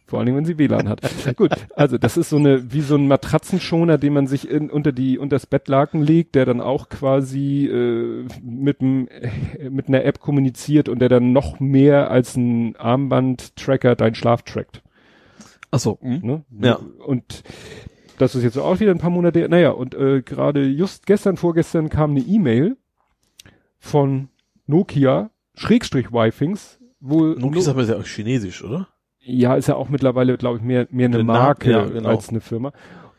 Vor 0.06 0.18
allen 0.18 0.26
Dingen, 0.26 0.38
wenn 0.38 0.46
sie 0.46 0.56
WLAN 0.56 0.88
hat. 0.88 1.02
Gut, 1.36 1.50
also 1.76 1.98
das 1.98 2.16
ist 2.16 2.30
so 2.30 2.36
eine, 2.36 2.72
wie 2.72 2.80
so 2.80 2.94
ein 2.94 3.08
Matratzenschoner, 3.08 3.98
den 3.98 4.14
man 4.14 4.26
sich 4.26 4.48
in, 4.48 4.70
unter 4.70 4.90
die, 4.90 5.18
unter 5.18 5.36
das 5.36 5.44
Bettlaken 5.44 6.00
legt, 6.00 6.34
der 6.34 6.46
dann 6.46 6.62
auch 6.62 6.88
quasi 6.88 7.66
äh, 7.66 8.24
mit, 8.42 8.80
dem, 8.80 9.06
äh, 9.08 9.68
mit 9.68 9.88
einer 9.88 10.04
App 10.04 10.18
kommuniziert 10.18 10.88
und 10.88 11.00
der 11.00 11.10
dann 11.10 11.34
noch 11.34 11.60
mehr 11.60 12.10
als 12.10 12.36
ein 12.36 12.74
Armband-Tracker 12.76 13.96
deinen 13.96 14.14
Schlaf 14.14 14.42
trackt. 14.42 14.82
Achso. 15.70 15.98
Ne? 16.00 16.44
Ja. 16.60 16.78
Und 17.06 17.42
das 18.18 18.34
ist 18.34 18.42
jetzt 18.42 18.58
auch 18.58 18.80
wieder 18.80 18.90
ein 18.90 18.98
paar 18.98 19.10
Monate, 19.10 19.48
naja, 19.48 19.70
und 19.70 19.94
äh, 19.94 20.22
gerade 20.22 20.64
just 20.64 21.06
gestern, 21.06 21.36
vorgestern 21.36 21.88
kam 21.88 22.12
eine 22.12 22.20
E-Mail 22.20 22.76
von 23.78 24.28
Nokia, 24.66 25.30
Schrägstrich 25.54 26.12
Wifings, 26.12 26.78
wo 27.00 27.26
Nokia 27.26 27.60
ist 27.60 27.68
aber 27.68 27.84
ja 27.84 27.96
auch 27.96 28.06
chinesisch, 28.06 28.64
oder? 28.64 28.88
ja, 29.28 29.54
ist 29.56 29.68
ja 29.68 29.76
auch 29.76 29.88
mittlerweile, 29.90 30.38
glaube 30.38 30.58
ich, 30.58 30.64
mehr, 30.64 30.88
mehr 30.90 31.06
eine 31.06 31.16
Eine 31.16 31.24
Marke 31.24 31.70
ja, 31.70 31.84
genau. 31.84 32.08
als 32.08 32.30
eine 32.30 32.40
Firma. 32.40 32.72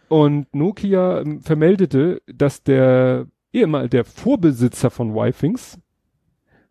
Und 0.07 0.53
Nokia 0.55 1.21
ähm, 1.21 1.41
vermeldete, 1.41 2.21
dass 2.25 2.63
der 2.63 3.27
ehemal 3.53 3.89
der 3.89 4.05
Vorbesitzer 4.05 4.89
von 4.89 5.13
Wifings 5.13 5.79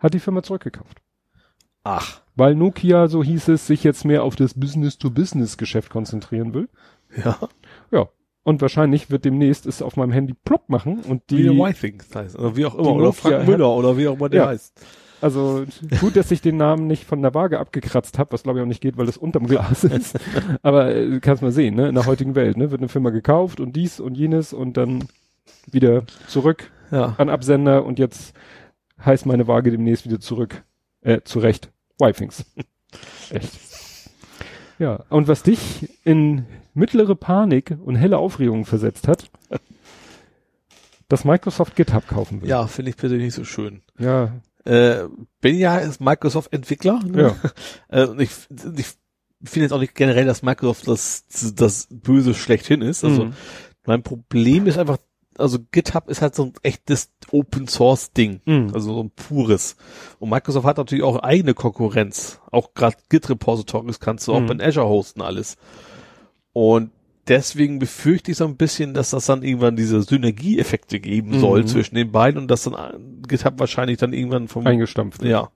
hat 0.00 0.14
die 0.14 0.18
Firma 0.18 0.42
zurückgekauft. 0.42 0.98
Ach. 1.84 2.20
Weil 2.36 2.54
Nokia, 2.54 3.08
so 3.08 3.22
hieß 3.24 3.48
es, 3.48 3.66
sich 3.66 3.82
jetzt 3.84 4.04
mehr 4.04 4.22
auf 4.22 4.36
das 4.36 4.54
Business-to-Business-Geschäft 4.54 5.90
konzentrieren 5.90 6.54
will. 6.54 6.68
Ja. 7.24 7.38
Ja. 7.90 8.08
Und 8.44 8.62
wahrscheinlich 8.62 9.10
wird 9.10 9.24
demnächst 9.24 9.66
es 9.66 9.82
auf 9.82 9.96
meinem 9.96 10.12
Handy 10.12 10.34
plopp 10.44 10.68
machen 10.68 11.00
und 11.00 11.22
Wie 11.28 11.36
die, 11.36 11.42
der 11.44 11.52
Y-Things 11.52 12.14
heißt. 12.14 12.38
Oder 12.38 12.56
wie 12.56 12.64
auch 12.66 12.74
immer. 12.76 12.92
Oder 12.94 13.12
Frank 13.12 13.46
Müller 13.46 13.68
oder 13.70 13.96
wie 13.98 14.08
auch 14.08 14.14
immer 14.16 14.28
der 14.28 14.42
Ja. 14.42 14.48
heißt. 14.48 14.80
also 15.20 15.64
gut, 16.00 16.16
dass 16.16 16.30
ich 16.30 16.40
den 16.40 16.56
Namen 16.56 16.86
nicht 16.86 17.04
von 17.04 17.20
der 17.20 17.34
Waage 17.34 17.58
abgekratzt 17.58 18.18
habe, 18.18 18.32
was 18.32 18.44
glaube 18.44 18.58
ich 18.58 18.62
auch 18.62 18.68
nicht 18.68 18.80
geht, 18.80 18.96
weil 18.96 19.06
das 19.06 19.16
unterm 19.18 19.46
Glas 19.48 19.84
ist. 19.84 20.18
Aber 20.62 20.94
äh, 20.94 21.18
kannst 21.20 21.42
mal 21.42 21.52
sehen, 21.52 21.74
ne? 21.74 21.88
In 21.88 21.94
der 21.94 22.06
heutigen 22.06 22.34
Welt, 22.36 22.56
ne? 22.56 22.70
Wird 22.70 22.80
eine 22.80 22.88
Firma 22.88 23.10
gekauft 23.10 23.60
und 23.60 23.74
dies 23.74 24.00
und 24.00 24.16
jenes 24.16 24.52
und 24.52 24.76
dann 24.76 25.08
wieder 25.70 26.04
zurück 26.28 26.70
Ja. 26.90 27.14
an 27.18 27.28
Absender 27.28 27.84
und 27.84 27.98
jetzt 27.98 28.34
heißt 29.04 29.26
meine 29.26 29.46
Waage 29.46 29.70
demnächst 29.70 30.06
wieder 30.06 30.20
zurück, 30.20 30.62
äh, 31.02 31.20
zurecht, 31.24 31.70
Wifings. 31.98 32.44
Echt. 33.30 33.50
Ja, 34.78 35.04
und 35.10 35.26
was 35.28 35.42
dich 35.42 35.88
in 36.04 36.46
mittlere 36.74 37.16
Panik 37.16 37.76
und 37.84 37.96
helle 37.96 38.18
Aufregung 38.18 38.64
versetzt 38.64 39.08
hat, 39.08 39.30
dass 41.08 41.24
Microsoft 41.24 41.74
GitHub 41.76 42.06
kaufen 42.06 42.42
will. 42.42 42.48
Ja, 42.48 42.66
finde 42.66 42.90
ich 42.90 42.96
persönlich 42.96 43.26
nicht 43.26 43.34
so 43.34 43.44
schön. 43.44 43.82
Ja, 43.98 44.40
Äh, 44.64 45.04
bin 45.40 45.56
ja 45.56 45.78
ist 45.78 46.00
Microsoft-Entwickler. 46.00 47.00
Ne? 47.04 47.22
Ja. 47.22 47.36
Äh, 47.88 48.06
und 48.06 48.20
ich, 48.20 48.30
ich 48.50 48.86
finde 49.44 49.64
jetzt 49.64 49.72
auch 49.72 49.80
nicht 49.80 49.94
generell, 49.94 50.26
dass 50.26 50.42
Microsoft 50.42 50.86
das, 50.86 51.24
das 51.54 51.88
Böse 51.90 52.34
schlechthin 52.34 52.82
ist. 52.82 53.02
Also 53.04 53.24
Mhm. 53.26 53.32
mein 53.86 54.02
Problem 54.02 54.66
ist 54.66 54.76
einfach, 54.78 54.98
also 55.38 55.58
GitHub 55.72 56.08
ist 56.10 56.20
halt 56.22 56.34
so 56.34 56.44
ein 56.44 56.52
echtes 56.62 57.10
Open 57.30 57.66
Source 57.68 58.12
Ding. 58.12 58.40
Mhm. 58.44 58.70
Also 58.74 58.92
so 58.94 59.02
ein 59.02 59.10
pures. 59.10 59.76
Und 60.18 60.30
Microsoft 60.30 60.66
hat 60.66 60.76
natürlich 60.78 61.04
auch 61.04 61.20
eigene 61.20 61.54
Konkurrenz. 61.54 62.40
Auch 62.50 62.74
gerade 62.74 62.96
Git 63.08 63.28
Repositories 63.30 64.00
kannst 64.00 64.26
du 64.28 64.34
auch 64.34 64.40
Mhm. 64.40 64.50
in 64.52 64.60
Azure 64.62 64.88
hosten 64.88 65.22
alles. 65.22 65.56
Und 66.52 66.90
deswegen 67.28 67.78
befürchte 67.78 68.30
ich 68.30 68.38
so 68.38 68.46
ein 68.46 68.56
bisschen, 68.56 68.94
dass 68.94 69.10
das 69.10 69.26
dann 69.26 69.42
irgendwann 69.42 69.76
diese 69.76 70.00
Synergieeffekte 70.02 70.98
geben 70.98 71.38
soll 71.40 71.60
Mhm. 71.62 71.66
zwischen 71.66 71.94
den 71.94 72.10
beiden 72.10 72.40
und 72.40 72.48
dass 72.50 72.62
dann 72.64 73.20
GitHub 73.28 73.58
wahrscheinlich 73.58 73.98
dann 73.98 74.12
irgendwann 74.14 74.48
vom 74.48 74.66
eingestampft. 74.66 75.22
ja. 75.22 75.50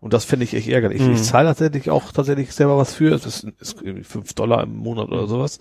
Und 0.00 0.12
das 0.12 0.24
finde 0.24 0.44
ich 0.44 0.54
echt 0.54 0.68
ärgerlich. 0.68 1.00
Mhm. 1.00 1.12
Ich 1.12 1.22
zahle 1.22 1.46
tatsächlich 1.48 1.90
auch 1.90 2.10
tatsächlich 2.10 2.52
selber 2.52 2.76
was 2.76 2.92
für. 2.94 3.10
Das 3.10 3.24
ist, 3.24 3.44
ist 3.60 3.80
irgendwie 3.80 4.02
fünf 4.04 4.32
Dollar 4.34 4.64
im 4.64 4.76
Monat 4.76 5.08
oder 5.08 5.28
sowas, 5.28 5.60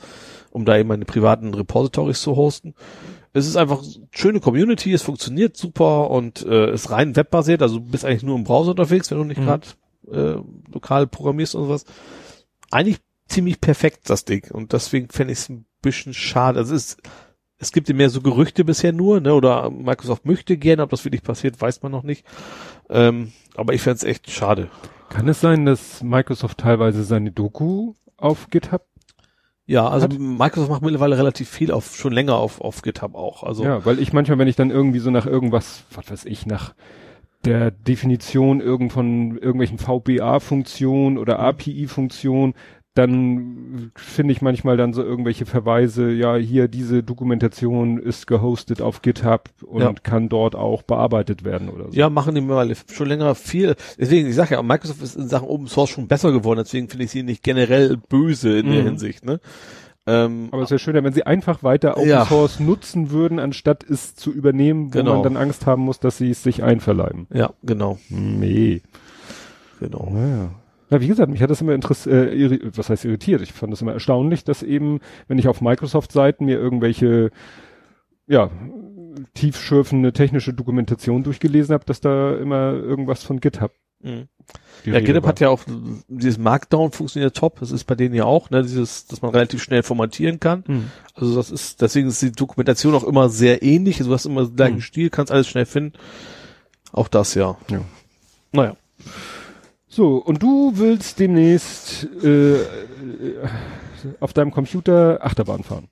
um 0.49 0.65
da 0.65 0.77
eben 0.77 0.89
meine 0.89 1.05
privaten 1.05 1.53
Repositories 1.53 2.21
zu 2.21 2.35
hosten. 2.35 2.73
Es 3.33 3.47
ist 3.47 3.55
einfach 3.55 3.81
eine 3.81 4.07
schöne 4.11 4.39
Community, 4.41 4.91
es 4.91 5.03
funktioniert 5.03 5.55
super 5.55 6.09
und 6.09 6.45
äh, 6.45 6.73
ist 6.73 6.89
rein 6.91 7.15
webbasiert, 7.15 7.61
also 7.61 7.79
du 7.79 7.85
bist 7.85 8.03
eigentlich 8.05 8.23
nur 8.23 8.35
im 8.35 8.43
Browser 8.43 8.71
unterwegs, 8.71 9.09
wenn 9.09 9.17
du 9.17 9.23
nicht 9.23 9.39
Mhm. 9.39 9.45
gerade 9.45 9.67
äh, 10.11 10.35
lokal 10.73 11.07
programmierst 11.07 11.55
und 11.55 11.63
sowas. 11.63 11.85
Eigentlich 12.71 12.97
ziemlich 13.27 13.61
perfekt, 13.61 14.09
das 14.09 14.25
Ding. 14.25 14.49
Und 14.51 14.73
deswegen 14.73 15.07
fände 15.09 15.31
ich 15.33 15.39
es 15.39 15.49
ein 15.49 15.65
bisschen 15.81 16.13
schade. 16.13 16.59
Also 16.59 16.75
es 16.75 16.93
ist, 16.95 17.01
es 17.57 17.71
gibt 17.71 17.87
ja 17.87 17.95
mehr 17.95 18.09
so 18.09 18.21
Gerüchte 18.21 18.65
bisher 18.65 18.91
nur, 18.91 19.21
ne? 19.21 19.33
Oder 19.33 19.69
Microsoft 19.69 20.25
möchte 20.25 20.57
gerne, 20.57 20.83
ob 20.83 20.89
das 20.89 21.05
wirklich 21.05 21.23
passiert, 21.23 21.61
weiß 21.61 21.81
man 21.83 21.91
noch 21.93 22.03
nicht. 22.03 22.25
Ähm, 22.89 23.31
aber 23.55 23.73
ich 23.73 23.81
fände 23.81 23.97
es 23.97 24.03
echt 24.03 24.29
schade. 24.29 24.69
Kann 25.09 25.27
es 25.29 25.39
sein, 25.39 25.65
dass 25.65 26.03
Microsoft 26.03 26.57
teilweise 26.57 27.03
seine 27.03 27.31
Doku 27.31 27.93
auf 28.17 28.49
GitHub? 28.49 28.85
Ja, 29.71 29.87
also 29.87 30.03
Hat- 30.05 30.19
Microsoft 30.19 30.69
macht 30.69 30.81
mittlerweile 30.81 31.17
relativ 31.17 31.47
viel 31.49 31.71
auf, 31.71 31.95
schon 31.95 32.11
länger 32.11 32.35
auf, 32.35 32.59
auf 32.59 32.81
GitHub 32.81 33.15
auch. 33.15 33.43
Also 33.43 33.63
Ja, 33.63 33.85
weil 33.85 33.99
ich 33.99 34.11
manchmal, 34.11 34.37
wenn 34.37 34.49
ich 34.49 34.57
dann 34.57 34.69
irgendwie 34.69 34.99
so 34.99 35.11
nach 35.11 35.25
irgendwas, 35.25 35.85
was 35.95 36.11
weiß 36.11 36.25
ich, 36.25 36.45
nach 36.45 36.73
der 37.45 37.71
Definition 37.71 38.59
irgend 38.59 38.91
von 38.91 39.37
irgendwelchen 39.37 39.77
VBA-Funktionen 39.79 41.17
oder 41.17 41.39
API-Funktionen, 41.39 42.53
dann 42.93 43.91
finde 43.95 44.33
ich 44.33 44.41
manchmal 44.41 44.75
dann 44.75 44.93
so 44.93 45.01
irgendwelche 45.01 45.45
Verweise, 45.45 46.11
ja, 46.11 46.35
hier 46.35 46.67
diese 46.67 47.03
Dokumentation 47.03 47.97
ist 47.97 48.27
gehostet 48.27 48.81
auf 48.81 49.01
GitHub 49.01 49.49
und 49.65 49.81
Ja. 49.81 49.93
kann 50.03 50.27
dort 50.27 50.55
auch 50.55 50.81
bearbeitet 50.83 51.45
werden 51.45 51.69
oder 51.69 51.85
so. 51.85 51.97
ja, 51.97 52.09
machen 52.09 52.35
die 52.35 52.41
mittlerweile 52.41 52.75
schon 52.91 53.07
länger 53.07 53.33
viel. 53.35 53.75
Deswegen, 53.97 54.27
ich 54.27 54.35
sage 54.35 54.55
ja, 54.55 54.61
Microsoft 54.61 55.01
ist 55.01 55.15
in 55.15 55.29
Sachen 55.29 55.47
Open 55.47 55.67
Source 55.67 55.89
schon 55.91 56.07
besser 56.09 56.33
geworden, 56.33 56.59
deswegen 56.63 56.89
finde 56.89 57.05
ich 57.05 57.11
sie 57.11 57.23
nicht 57.23 57.43
generell 57.43 57.95
böse 58.09 58.57
in 58.59 58.69
der 58.71 58.81
Mhm. 58.81 58.87
Hinsicht, 58.87 59.23
ne? 59.25 59.39
Ähm, 60.07 60.49
Aber 60.51 60.63
es 60.63 60.71
wäre 60.71 60.79
schöner, 60.79 61.03
wenn 61.03 61.13
sie 61.13 61.25
einfach 61.27 61.63
weiter 61.63 61.95
Open 61.95 62.09
Ja. 62.09 62.25
Source 62.25 62.59
nutzen 62.59 63.11
würden, 63.11 63.39
anstatt 63.39 63.85
es 63.89 64.15
zu 64.15 64.31
übernehmen, 64.33 64.87
wo 64.87 64.97
Genau. 64.97 65.13
man 65.13 65.23
dann 65.23 65.37
Angst 65.37 65.65
haben 65.67 65.83
muss, 65.83 65.99
dass 65.99 66.17
sie 66.17 66.31
es 66.31 66.43
sich 66.43 66.61
einverleiben. 66.63 67.27
ja, 67.33 67.53
genau, 67.63 67.99
Nee. 68.09 68.81
genau. 69.79 70.09
Naja. 70.11 70.49
Ja, 70.91 70.99
wie 70.99 71.07
gesagt, 71.07 71.31
mich 71.31 71.41
hat 71.41 71.49
das 71.49 71.61
immer 71.61 71.73
interessiert, 71.73 72.33
äh, 72.33 72.59
was 72.75 72.89
heißt 72.89 73.05
irritiert? 73.05 73.41
Ich 73.41 73.53
fand 73.53 73.71
das 73.71 73.81
immer 73.81 73.93
erstaunlich, 73.93 74.43
dass 74.43 74.61
eben, 74.61 74.99
wenn 75.27 75.39
ich 75.39 75.47
auf 75.47 75.61
Microsoft-Seiten 75.61 76.45
mir 76.45 76.59
irgendwelche, 76.59 77.31
ja, 78.27 78.51
tiefschürfende 79.33 80.11
technische 80.13 80.53
Dokumentation 80.53 81.23
durchgelesen 81.23 81.73
habe, 81.73 81.85
dass 81.85 82.01
da 82.01 82.35
immer 82.35 82.73
irgendwas 82.73 83.23
von 83.23 83.39
GitHub. 83.39 83.71
Mhm. 84.01 84.27
Ja, 84.83 84.93
Rede 84.93 85.03
GitHub 85.03 85.23
war. 85.23 85.29
hat 85.29 85.39
ja 85.39 85.49
auch 85.49 85.61
dieses 86.09 86.37
Markdown 86.37 86.91
funktioniert 86.91 87.37
top. 87.37 87.59
Das 87.59 87.71
ist 87.71 87.85
bei 87.85 87.95
denen 87.95 88.15
ja 88.15 88.25
auch, 88.25 88.49
ne, 88.49 88.61
dieses, 88.61 89.05
dass 89.05 89.21
man 89.21 89.31
relativ 89.31 89.63
schnell 89.63 89.83
formatieren 89.83 90.39
kann. 90.39 90.63
Hm. 90.65 90.91
Also 91.13 91.35
das 91.35 91.51
ist, 91.51 91.81
deswegen 91.81 92.09
ist 92.09 92.21
die 92.21 92.31
Dokumentation 92.31 92.95
auch 92.95 93.03
immer 93.03 93.29
sehr 93.29 93.63
ähnlich. 93.63 93.99
Also 93.99 94.09
du 94.09 94.15
hast 94.15 94.25
immer 94.25 94.45
den 94.45 94.55
gleichen 94.55 94.75
Hm. 94.75 94.81
Stil, 94.81 95.09
kannst 95.09 95.31
alles 95.31 95.47
schnell 95.47 95.65
finden. 95.65 95.97
Auch 96.91 97.07
das 97.07 97.35
ja. 97.35 97.57
Ja. 97.69 97.81
Naja. 98.51 98.75
So, 99.93 100.15
und 100.15 100.41
du 100.41 100.71
willst 100.75 101.19
demnächst 101.19 102.07
äh, 102.23 102.59
auf 104.21 104.31
deinem 104.31 104.51
Computer 104.51 105.19
Achterbahn 105.21 105.63
fahren. 105.63 105.89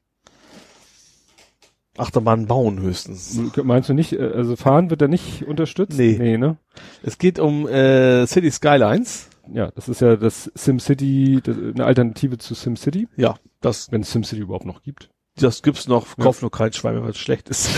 Achterbahn 1.97 2.47
bauen 2.47 2.79
höchstens. 2.79 3.37
Meinst 3.61 3.89
du 3.89 3.93
nicht, 3.93 4.13
äh, 4.13 4.31
also 4.33 4.55
fahren 4.55 4.89
wird 4.89 5.01
er 5.01 5.09
nicht 5.09 5.45
unterstützt? 5.45 5.99
Nee. 5.99 6.15
Nee, 6.17 6.37
ne? 6.37 6.55
Es 7.03 7.17
geht 7.17 7.39
um 7.39 7.67
äh, 7.67 8.25
City 8.25 8.49
Skylines. 8.51 9.27
Ja, 9.51 9.69
das 9.71 9.89
ist 9.89 9.99
ja 9.99 10.15
das 10.15 10.49
SimCity, 10.55 11.41
eine 11.45 11.83
Alternative 11.83 12.37
zu 12.37 12.53
SimCity, 12.53 13.09
Ja, 13.17 13.35
das, 13.59 13.91
wenn 13.91 14.01
es 14.01 14.11
SimCity 14.11 14.39
überhaupt 14.43 14.65
noch 14.65 14.81
gibt. 14.81 15.09
Das 15.42 15.61
gibt's 15.64 15.88
noch. 15.88 16.06
Ja. 16.18 16.24
Kauf 16.24 16.42
nur 16.42 16.51
kein 16.51 16.74
Schwein, 16.74 17.01
wenn 17.01 17.09
es 17.09 17.18
schlecht 17.18 17.50
ist. 17.50 17.69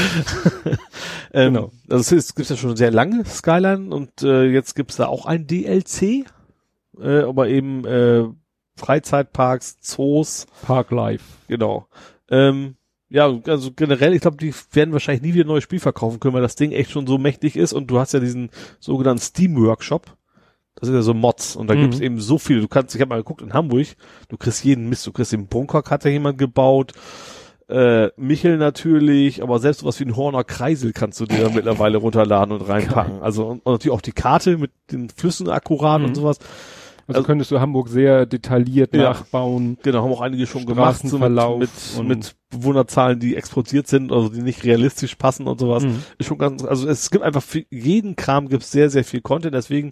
ähm, 1.33 1.53
Genau. 1.53 1.71
Also 1.89 2.15
es 2.15 2.35
gibt's 2.35 2.49
ja 2.49 2.57
schon 2.57 2.75
sehr 2.75 2.91
lange 2.91 3.25
Skyline 3.25 3.93
und 3.93 4.21
äh, 4.23 4.45
jetzt 4.45 4.75
gibt's 4.75 4.97
da 4.97 5.07
auch 5.07 5.25
ein 5.25 5.47
DLC, 5.47 6.25
äh, 6.99 7.19
aber 7.21 7.47
eben 7.47 7.85
äh, 7.85 8.23
Freizeitparks, 8.77 9.79
Zoos, 9.81 10.47
Park 10.65 10.91
Life. 10.91 11.23
genau. 11.47 11.87
Ähm, 12.29 12.75
ja, 13.09 13.29
also 13.47 13.71
generell, 13.73 14.13
ich 14.13 14.21
glaube, 14.21 14.37
die 14.37 14.53
werden 14.71 14.93
wahrscheinlich 14.93 15.21
nie 15.21 15.33
wieder 15.33 15.43
ein 15.43 15.47
neues 15.49 15.65
Spiel 15.65 15.81
verkaufen 15.81 16.19
können, 16.21 16.33
weil 16.33 16.41
das 16.41 16.55
Ding 16.55 16.71
echt 16.71 16.91
schon 16.91 17.05
so 17.07 17.17
mächtig 17.17 17.57
ist 17.57 17.73
und 17.73 17.87
du 17.87 17.99
hast 17.99 18.13
ja 18.13 18.21
diesen 18.21 18.49
sogenannten 18.79 19.21
Steam 19.21 19.57
Workshop. 19.57 20.15
Das 20.75 20.87
sind 20.87 20.95
ja 20.95 21.01
so 21.01 21.13
Mods 21.13 21.57
und 21.57 21.67
da 21.67 21.75
Mhm. 21.75 21.81
gibt's 21.81 21.99
eben 21.99 22.19
so 22.21 22.37
viele. 22.37 22.61
Du 22.61 22.69
kannst, 22.69 22.95
ich 22.95 23.01
habe 23.01 23.09
mal 23.09 23.17
geguckt 23.17 23.41
in 23.41 23.53
Hamburg, 23.53 23.87
du 24.29 24.37
kriegst 24.37 24.63
jeden 24.63 24.87
Mist, 24.87 25.05
du 25.05 25.11
kriegst 25.11 25.33
den 25.33 25.47
Bunker, 25.47 25.83
hat 25.89 26.05
ja 26.05 26.09
jemand 26.09 26.37
gebaut, 26.37 26.93
äh, 27.69 28.09
Michel 28.17 28.57
natürlich, 28.57 29.41
aber 29.43 29.59
selbst 29.59 29.79
sowas 29.81 29.99
wie 29.99 30.05
ein 30.05 30.15
Horner 30.15 30.43
Kreisel 30.43 30.91
kannst 30.93 31.19
du 31.19 31.25
dir 31.25 31.49
mittlerweile 31.53 31.97
runterladen 31.97 32.53
und 32.53 32.67
reinpacken. 32.67 33.21
Also 33.21 33.45
und, 33.47 33.65
und 33.65 33.73
natürlich 33.73 33.95
auch 33.97 34.01
die 34.01 34.11
Karte 34.11 34.57
mit 34.57 34.71
den 34.91 35.09
Flüssen 35.09 35.49
akkurat 35.49 35.99
Mhm. 36.01 36.07
und 36.07 36.15
sowas. 36.15 36.39
Also, 37.07 37.17
Also- 37.19 37.23
könntest 37.27 37.51
du 37.51 37.59
Hamburg 37.59 37.89
sehr 37.89 38.25
detailliert 38.25 38.95
Ja. 38.95 39.03
nachbauen. 39.09 39.77
Genau, 39.83 40.03
haben 40.03 40.11
auch 40.11 40.21
einige 40.21 40.45
schon 40.47 40.65
gemacht, 40.65 41.01
so 41.05 41.17
mit, 41.17 41.31
mit, 41.59 42.07
mit 42.07 42.35
Bewohnerzahlen, 42.51 43.19
die 43.19 43.35
explodiert 43.35 43.87
sind, 43.87 44.11
also 44.11 44.29
die 44.29 44.41
nicht 44.41 44.63
realistisch 44.63 45.15
passen 45.15 45.47
und 45.47 45.59
sowas. 45.59 45.83
Mhm. 45.83 46.03
Ist 46.17 46.27
schon 46.27 46.37
ganz, 46.37 46.63
also 46.63 46.87
es 46.87 47.09
gibt 47.09 47.23
einfach 47.23 47.41
für 47.43 47.63
jeden 47.69 48.15
Kram 48.15 48.47
gibt 48.49 48.63
es 48.63 48.71
sehr, 48.71 48.89
sehr 48.89 49.03
viel 49.03 49.21
Content, 49.21 49.55
deswegen 49.55 49.91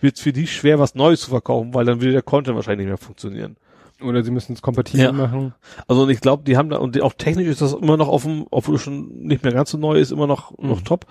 wird 0.00 0.16
es 0.16 0.20
für 0.22 0.32
die 0.32 0.46
schwer, 0.46 0.78
was 0.78 0.94
Neues 0.94 1.20
zu 1.22 1.30
verkaufen, 1.30 1.74
weil 1.74 1.84
dann 1.84 2.00
will 2.00 2.12
der 2.12 2.22
Content 2.22 2.56
wahrscheinlich 2.56 2.86
nicht 2.86 2.90
mehr 2.90 2.98
funktionieren. 2.98 3.56
Oder 4.02 4.22
sie 4.22 4.30
müssen 4.30 4.52
es 4.52 4.62
kompatibel 4.62 5.06
Ja. 5.06 5.12
machen. 5.12 5.54
Also 5.88 6.02
und 6.02 6.10
ich 6.10 6.20
glaube, 6.20 6.44
die 6.44 6.56
haben 6.56 6.70
da, 6.70 6.78
und 6.78 7.00
auch 7.02 7.14
technisch 7.14 7.48
ist 7.48 7.60
das 7.62 7.72
immer 7.74 7.96
noch 7.96 8.08
auf 8.08 8.22
dem, 8.22 8.46
obwohl 8.50 8.76
es 8.76 8.82
schon 8.82 9.08
nicht 9.22 9.42
mehr 9.42 9.52
ganz 9.52 9.70
so 9.70 9.78
neu 9.78 9.98
ist, 9.98 10.12
immer 10.12 10.26
noch, 10.26 10.56
noch 10.58 10.80
Mhm. 10.80 10.84
top. 10.84 11.06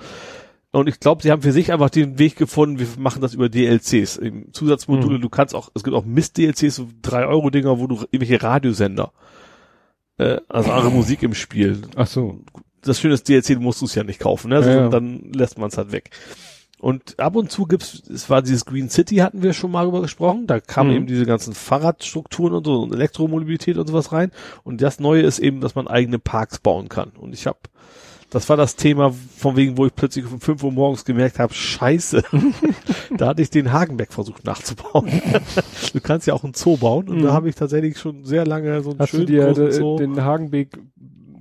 Und 0.72 0.88
ich 0.88 0.99
glaube, 0.99 1.24
sie 1.24 1.32
haben 1.32 1.41
für 1.41 1.51
sich 1.51 1.72
einfach 1.74 1.90
den 1.90 2.19
Weg 2.19 2.35
gefunden, 2.35 2.80
wir 2.80 2.88
machen 2.98 3.22
das 3.22 3.33
über 3.33 3.49
DLCs. 3.49 4.17
Eben 4.17 4.53
Zusatzmodule, 4.53 5.17
Mhm. 5.17 5.22
du 5.22 5.30
kannst 5.30 5.56
auch, 5.56 5.69
es 5.74 5.83
gibt 5.83 5.95
auch 5.95 6.06
Mist-DLCs, 6.06 6.75
so 6.75 6.88
3-Euro-Dinger, 7.01 7.80
wo 7.80 7.88
du 7.88 7.95
irgendwelche 8.11 8.41
Radiosender, 8.43 9.11
äh, 10.17 10.38
also 10.49 10.72
andere 10.72 10.91
Musik 10.91 11.24
im 11.24 11.33
Spiel. 11.33 11.82
Ach 11.95 12.07
so. 12.07 12.41
Das 12.82 12.99
Schöne 12.99 13.16
ist, 13.16 13.27
DLC 13.27 13.59
musst 13.59 13.82
du 13.82 13.85
es 13.85 13.95
ja 13.95 14.03
nicht 14.03 14.19
kaufen, 14.19 14.49
ne? 14.49 14.57
Also 14.57 14.69
Ja, 14.69 14.75
ja. 14.77 14.90
Dann 14.90 15.32
lässt 15.33 15.57
man 15.57 15.69
es 15.69 15.77
halt 15.77 15.91
weg. 15.91 16.11
Und 16.80 17.19
ab 17.19 17.35
und 17.35 17.51
zu 17.51 17.65
gibt's, 17.65 18.03
es 18.07 18.30
war 18.30 18.41
dieses 18.43 18.65
Green 18.65 18.89
City, 18.89 19.15
hatten 19.17 19.41
wir 19.41 19.53
schon 19.53 19.72
mal 19.72 19.85
drüber 19.85 20.01
gesprochen, 20.01 20.45
da 20.45 20.59
kamen 20.59 20.91
Mhm. 20.91 20.95
eben 20.95 21.07
diese 21.07 21.25
ganzen 21.25 21.56
Fahrradstrukturen 21.56 22.53
und 22.53 22.65
so 22.65 22.81
und 22.83 22.93
Elektromobilität 22.93 23.77
und 23.77 23.88
sowas 23.88 24.11
rein. 24.11 24.31
Und 24.64 24.81
das 24.81 24.99
Neue 24.99 25.23
ist 25.23 25.39
eben, 25.39 25.59
dass 25.59 25.73
man 25.75 25.88
eigene 25.88 26.19
Parks 26.19 26.59
bauen 26.59 26.88
kann. 26.88 27.09
Und 27.19 27.33
ich 27.33 27.47
habe, 27.47 27.57
das 28.30 28.47
war 28.49 28.57
das 28.57 28.75
Thema, 28.75 29.11
von 29.38 29.56
wegen, 29.56 29.75
wo 29.77 29.88
ich 29.88 29.95
plötzlich 29.95 30.25
um 30.31 30.39
5 30.39 30.61
Uhr 30.64 30.72
morgens 30.72 31.03
gemerkt 31.03 31.39
habe, 31.39 31.51
scheiße, 31.53 32.22
da 33.17 33.27
hatte 33.30 33.41
ich 33.41 33.49
den 33.49 33.72
Hagenbeck 33.72 34.14
versucht 34.14 34.45
nachzubauen. 34.45 35.09
du 35.93 35.99
kannst 36.01 36.27
ja 36.27 36.35
auch 36.35 36.43
einen 36.43 36.53
Zoo 36.53 36.77
bauen 36.77 37.09
und 37.09 37.17
Mhm. 37.19 37.23
da 37.23 37.33
habe 37.33 37.49
ich 37.49 37.56
tatsächlich 37.56 37.97
schon 37.97 38.23
sehr 38.23 38.45
lange 38.45 38.83
so 38.83 38.91
einen 38.91 38.99
Hast 38.99 39.14
du 39.14 39.17
schönen 39.17 39.27
dir 39.27 39.45
großen 39.47 39.65
de, 39.65 40.07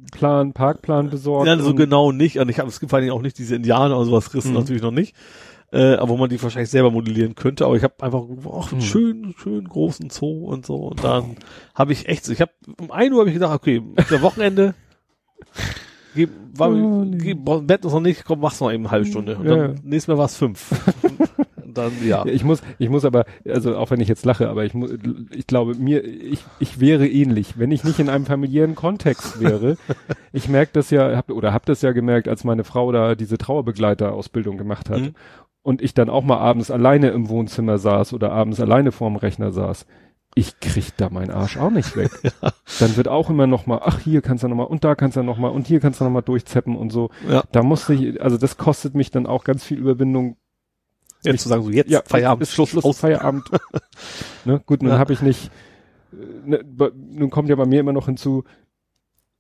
Hagenbeek-Plan, 0.07 0.53
Parkplan 0.53 1.11
besorgt? 1.11 1.47
Ja, 1.47 1.59
so 1.59 1.75
genau 1.75 2.13
nicht. 2.13 2.39
Und 2.39 2.49
ich 2.49 2.59
habe, 2.59 2.69
es 2.69 2.81
gibt 2.81 2.91
vor 2.91 2.97
allen 2.99 3.07
Dingen 3.07 3.17
auch 3.17 3.23
nicht 3.23 3.39
diese 3.39 3.57
Indianer 3.57 3.97
und 3.99 4.07
sowas 4.07 4.33
rissen 4.35 4.53
Mhm. 4.53 4.59
natürlich 4.59 4.83
noch 4.83 4.91
nicht. 4.91 5.15
Äh, 5.73 5.95
aber 5.95 6.11
wo 6.11 6.17
man 6.17 6.31
die 6.31 6.41
wahrscheinlich 6.41 6.71
selber 6.71 6.91
modellieren 6.93 7.35
könnte. 7.35 7.65
Aber 7.67 7.77
ich 7.77 7.83
habe 7.83 7.95
einfach, 8.01 8.23
ach, 8.53 8.71
einen 8.73 8.81
Mhm. 8.81 8.85
schönen, 8.85 9.35
schönen 9.37 9.69
großen 9.69 10.11
Zoo 10.11 10.47
und 10.47 10.65
so. 10.65 10.77
Und 10.77 11.03
dann 11.03 11.37
habe 11.75 11.93
ich 11.93 12.09
echt 12.09 12.25
so, 12.25 12.33
ich 12.33 12.41
habe 12.41 12.53
um 12.81 12.91
1 12.93 13.13
Uhr 13.13 13.19
habe 13.21 13.29
ich 13.31 13.35
gedacht, 13.35 13.55
okay, 13.55 13.83
der 14.11 14.23
Wochenende, 14.23 14.75
geh, 16.15 16.29
war, 16.57 16.71
Oh, 16.71 17.05
geh, 17.11 17.35
Bett 17.35 17.85
ist 17.85 17.93
noch 17.93 18.01
nicht, 18.01 18.25
komm, 18.25 18.41
mach's 18.41 18.61
noch 18.61 18.71
eben 18.71 18.85
eine 18.85 18.91
halbe 18.93 19.07
Stunde. 19.07 19.37
Und 19.37 19.45
Ja, 19.47 19.57
dann 19.57 19.75
ja. 19.75 19.81
nächstes 19.83 20.09
Mal 20.09 20.19
war 20.19 20.27
es 20.27 20.37
fünf. 20.37 20.71
dann, 21.77 21.93
ja. 22.05 22.25
Ich 22.27 22.45
muss, 22.45 22.63
ich 22.79 22.89
muss 22.89 23.05
aber, 23.05 23.25
also 23.47 23.77
auch 23.77 23.91
wenn 23.91 24.01
ich 24.01 24.09
jetzt 24.09 24.25
lache, 24.25 24.49
aber 24.49 24.65
ich 24.65 24.75
muss, 24.75 24.91
ich 25.35 25.47
glaube 25.47 25.75
mir, 25.75 26.05
ich, 26.05 26.45
ich 26.59 26.81
wäre 26.81 27.07
ähnlich, 27.07 27.59
wenn 27.59 27.71
ich 27.71 27.85
nicht 27.85 27.99
in 27.99 28.09
einem 28.09 28.27
familiären 28.27 28.75
Kontext 28.75 29.41
wäre. 29.41 29.77
ich 30.33 30.49
merke 30.49 30.73
das 30.73 30.91
ja, 30.91 31.17
hab, 31.17 31.31
oder 31.31 31.53
habe 31.53 31.67
das 31.67 31.83
ja 31.83 31.93
gemerkt, 31.93 32.29
als 32.29 32.45
meine 32.45 32.65
Frau 32.65 32.93
da 32.93 33.15
diese 33.15 33.39
Trauerbegleiterausbildung 33.39 34.59
gemacht 34.59 34.91
hat. 34.91 35.01
Mhm. 35.01 35.15
Und 35.63 35.83
ich 35.83 35.95
dann 35.95 36.09
auch 36.09 36.23
mal 36.23 36.39
abends 36.39 36.71
alleine 36.71 37.09
im 37.09 37.29
Wohnzimmer 37.29 37.79
saß 37.79 38.13
oder 38.13 38.31
abends 38.31 38.61
alleine 38.61 38.93
vorm 38.93 39.17
Rechner 39.17 39.51
saß. 39.51 39.87
Ich 40.39 40.61
krieg 40.61 40.95
da 40.99 41.09
meinen 41.09 41.31
Arsch 41.31 41.57
auch 41.57 41.71
nicht 41.71 41.97
weg. 41.97 42.11
Dann 42.79 42.97
wird 42.99 43.09
auch 43.09 43.31
immer 43.31 43.47
noch 43.47 43.67
mal, 43.67 43.81
ach 43.83 44.01
hier 44.01 44.21
kannst 44.21 44.45
du 44.45 44.49
noch 44.49 44.57
mal 44.57 44.65
und 44.65 44.85
da 44.85 44.95
kannst 44.95 45.17
du 45.17 45.23
noch 45.23 45.39
mal 45.39 45.49
und 45.49 45.67
hier 45.67 45.81
kannst 45.81 45.99
du 45.99 46.05
noch 46.05 46.11
mal 46.11 46.21
durchzeppen 46.21 46.77
und 46.77 46.93
so. 46.93 47.09
Ja. 47.27 47.43
Da 47.53 47.63
musste 47.63 47.95
ich, 47.95 48.21
also 48.21 48.37
das 48.37 48.59
kostet 48.59 48.95
mich 48.95 49.11
dann 49.11 49.27
auch 49.27 49.45
ganz 49.45 49.65
viel 49.65 49.79
Überwindung, 49.79 50.37
Jetzt 51.23 51.43
zu 51.43 51.49
sagen, 51.49 51.63
so 51.63 51.71
jetzt 51.71 51.91
ja, 51.91 52.03
Feierabend, 52.05 52.43
ist 52.43 52.53
Schluss, 52.53 52.71
Schluss 52.71 52.85
aus. 52.85 52.99
Feierabend. 53.01 53.45
ne, 54.45 54.61
gut, 54.65 54.83
nun 54.83 54.93
Ja. 54.93 54.99
habe 54.99 55.13
ich 55.13 55.23
nicht, 55.23 55.51
äh, 56.13 56.17
ne, 56.49 56.65
nun 56.95 57.31
kommt 57.31 57.49
ja 57.49 57.57
bei 57.57 57.67
mir 57.67 57.81
immer 57.81 57.93
noch 57.93 58.07
hinzu, 58.07 58.45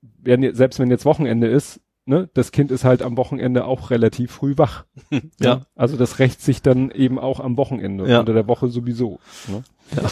wenn, 0.02 0.54
selbst 0.54 0.78
wenn 0.78 0.90
jetzt 0.90 1.04
Wochenende 1.04 1.46
ist, 1.46 1.80
ne, 2.06 2.28
das 2.34 2.52
Kind 2.52 2.70
ist 2.70 2.84
halt 2.84 3.02
am 3.02 3.16
Wochenende 3.16 3.64
auch 3.64 3.90
relativ 3.90 4.32
früh 4.32 4.54
wach. 4.56 4.84
Ja. 5.40 5.56
Ne? 5.56 5.66
Also 5.74 5.96
das 5.96 6.18
rächt 6.18 6.40
sich 6.40 6.62
dann 6.62 6.90
eben 6.90 7.18
auch 7.18 7.40
am 7.40 7.56
Wochenende, 7.56 8.08
Ja. 8.08 8.20
unter 8.20 8.32
der 8.34 8.48
Woche 8.48 8.68
sowieso. 8.68 9.20
Ne? 9.48 9.62
Ja. 9.96 10.02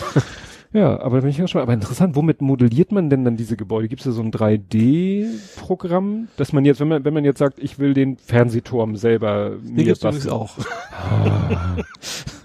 Aber 0.82 1.16
da 1.16 1.20
bin 1.20 1.30
ich 1.30 1.38
ja 1.38 1.46
schon, 1.46 1.60
aber 1.60 1.72
interessant, 1.72 2.16
womit 2.16 2.42
modelliert 2.42 2.90
man 2.90 3.08
denn 3.08 3.24
dann 3.24 3.36
diese 3.36 3.56
Gebäude? 3.56 3.86
Gibt 3.88 4.00
es 4.00 4.06
da 4.06 4.10
so 4.10 4.22
ein 4.22 4.32
3D-Programm, 4.32 6.26
dass 6.36 6.52
man 6.52 6.64
jetzt, 6.64 6.80
wenn 6.80 6.88
man, 6.88 7.04
wenn 7.04 7.14
man 7.14 7.24
jetzt 7.24 7.38
sagt, 7.38 7.60
ich 7.60 7.78
will 7.78 7.94
den 7.94 8.16
Fernsehturm 8.16 8.96
selber 8.96 9.52
Die 9.62 9.72
mir 9.72 9.84
gibt's 9.84 10.00
übrigens 10.02 10.24
basteln. 10.26 10.32
auch. 10.34 10.56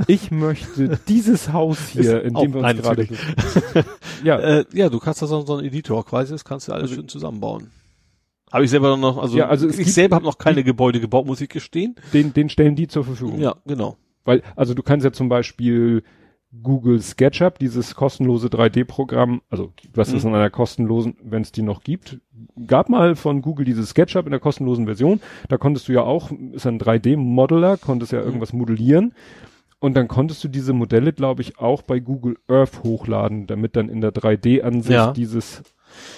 Ich 0.08 0.32
möchte 0.32 1.00
dieses 1.08 1.52
Haus 1.54 1.90
hier, 1.90 2.24
in 2.24 2.36
Ist 2.36 2.42
dem 2.42 2.54
wir 2.54 2.62
auch- 2.62 2.64
uns 2.70 2.76
nein, 2.76 2.78
gerade 2.78 3.02
natürlich. 3.02 3.10
befinden. 3.36 3.90
Ja, 4.24 4.40
Äh, 4.40 4.66
ja, 4.74 4.90
du 4.90 5.00
kannst 5.00 5.22
da 5.22 5.28
so, 5.28 5.42
so 5.42 5.56
einen 5.58 5.66
Editor 5.68 6.06
quasi, 6.06 6.32
das 6.32 6.46
kannst 6.46 6.68
du 6.68 6.74
alles 6.74 6.92
schön 6.92 7.08
zusammenbauen. 7.08 7.72
Habe 8.52 8.64
ich 8.64 8.70
selber 8.72 8.96
noch, 8.98 9.18
also, 9.18 9.38
Ja, 9.38 9.48
also 9.48 9.68
es 9.68 9.74
ich 9.74 9.86
gibt- 9.86 9.92
selber 9.92 10.16
habe 10.18 10.26
noch 10.26 10.38
keine 10.38 10.64
Gebäude 10.64 11.00
gebaut, 11.00 11.26
muss 11.26 11.42
ich 11.42 11.50
gestehen. 11.50 11.96
den, 12.14 12.34
den 12.34 12.50
stellen 12.50 12.76
die 12.76 12.88
zur 12.88 13.04
Verfügung. 13.04 13.40
Ja, 13.40 13.56
genau. 13.66 13.98
Weil, 14.26 14.42
also 14.56 14.74
du 14.74 14.84
kannst 14.84 15.04
ja 15.06 15.12
zum 15.12 15.30
Beispiel 15.30 16.04
Google 16.64 17.00
SketchUp, 17.02 17.60
dieses 17.60 17.94
kostenlose 17.96 18.48
3D-Programm, 18.48 19.42
also 19.50 19.72
was 19.94 20.12
ist 20.14 20.24
Mhm. 20.24 20.30
in 20.32 20.36
einer 20.36 20.50
kostenlosen, 20.50 21.16
wenn 21.24 21.44
es 21.44 21.52
die 21.52 21.62
noch 21.62 21.84
gibt, 21.84 22.20
gab 22.66 22.90
mal 22.90 23.16
von 23.16 23.42
Google 23.42 23.66
dieses 23.66 23.90
SketchUp 23.92 24.26
in 24.26 24.32
der 24.32 24.40
kostenlosen 24.40 24.86
Version, 24.86 25.20
da 25.48 25.58
konntest 25.58 25.88
du 25.88 25.94
ja 25.94 26.02
auch, 26.02 26.32
ist 26.54 26.66
ein 26.66 26.80
3D-Modeler, 26.80 27.78
konntest 27.78 28.12
Mhm. 28.14 28.18
ja 28.20 28.26
irgendwas 28.26 28.52
modellieren 28.54 29.14
und 29.80 29.96
dann 29.96 30.08
konntest 30.08 30.44
du 30.44 30.48
diese 30.48 30.74
Modelle, 30.74 31.14
glaube 31.14 31.44
ich, 31.44 31.60
auch 31.60 31.84
bei 31.84 32.00
Google 32.00 32.38
Earth 32.48 32.84
hochladen, 32.84 33.46
damit 33.46 33.76
dann 33.76 33.88
in 33.88 34.02
der 34.02 34.12
3D-Ansicht 34.12 34.90
Ja. 34.92 35.12
dieses 35.14 35.62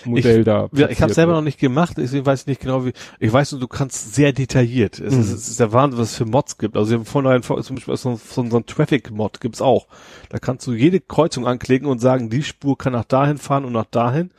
Modell 0.06 0.44
da 0.44 0.70
Ja, 0.74 0.90
ich 0.90 1.02
habe 1.02 1.14
selber 1.14 1.34
noch 1.34 1.42
nicht 1.42 1.60
gemacht, 1.60 1.94
deswegen 1.98 2.26
weiß 2.26 2.42
ich 2.42 2.48
nicht 2.48 2.62
genau 2.62 2.86
wie. 2.86 2.94
Ich 3.20 3.32
weiß 3.32 3.52
nur, 3.54 3.62
du 3.62 3.68
kannst 3.68 4.16
sehr 4.16 4.34
detailliert. 4.34 5.00
Es, 5.00 5.14
ist, 5.14 5.30
Mhm. 5.30 5.36
es 5.36 5.48
ist 5.50 5.60
der 5.60 5.74
Wahnsinn, 5.74 6.00
was 6.00 6.12
es 6.12 6.16
für 6.18 6.26
Mods 6.26 6.58
gibt. 6.58 6.76
Also 6.78 6.92
wir 6.92 6.98
haben 7.00 7.06
vorhin 7.44 7.64
zum 7.64 7.76
Beispiel 7.76 7.98
so, 7.98 8.16
so, 8.16 8.50
so 8.50 8.58
ein 8.58 8.66
Traffic-Mod 8.66 9.40
gibt's 9.42 9.62
auch. 9.62 9.88
Da 10.30 10.40
kannst 10.40 10.66
du 10.68 10.74
jede 10.74 11.00
Kreuzung 11.00 11.48
anklicken 11.48 11.88
und 11.88 12.00
sagen, 12.00 12.30
die 12.30 12.44
Spur 12.44 12.78
kann 12.78 12.94
nach 12.94 13.06
dahin 13.06 13.38
fahren 13.38 13.66
und 13.66 13.74
nach 13.74 13.86
dahin. 13.86 14.32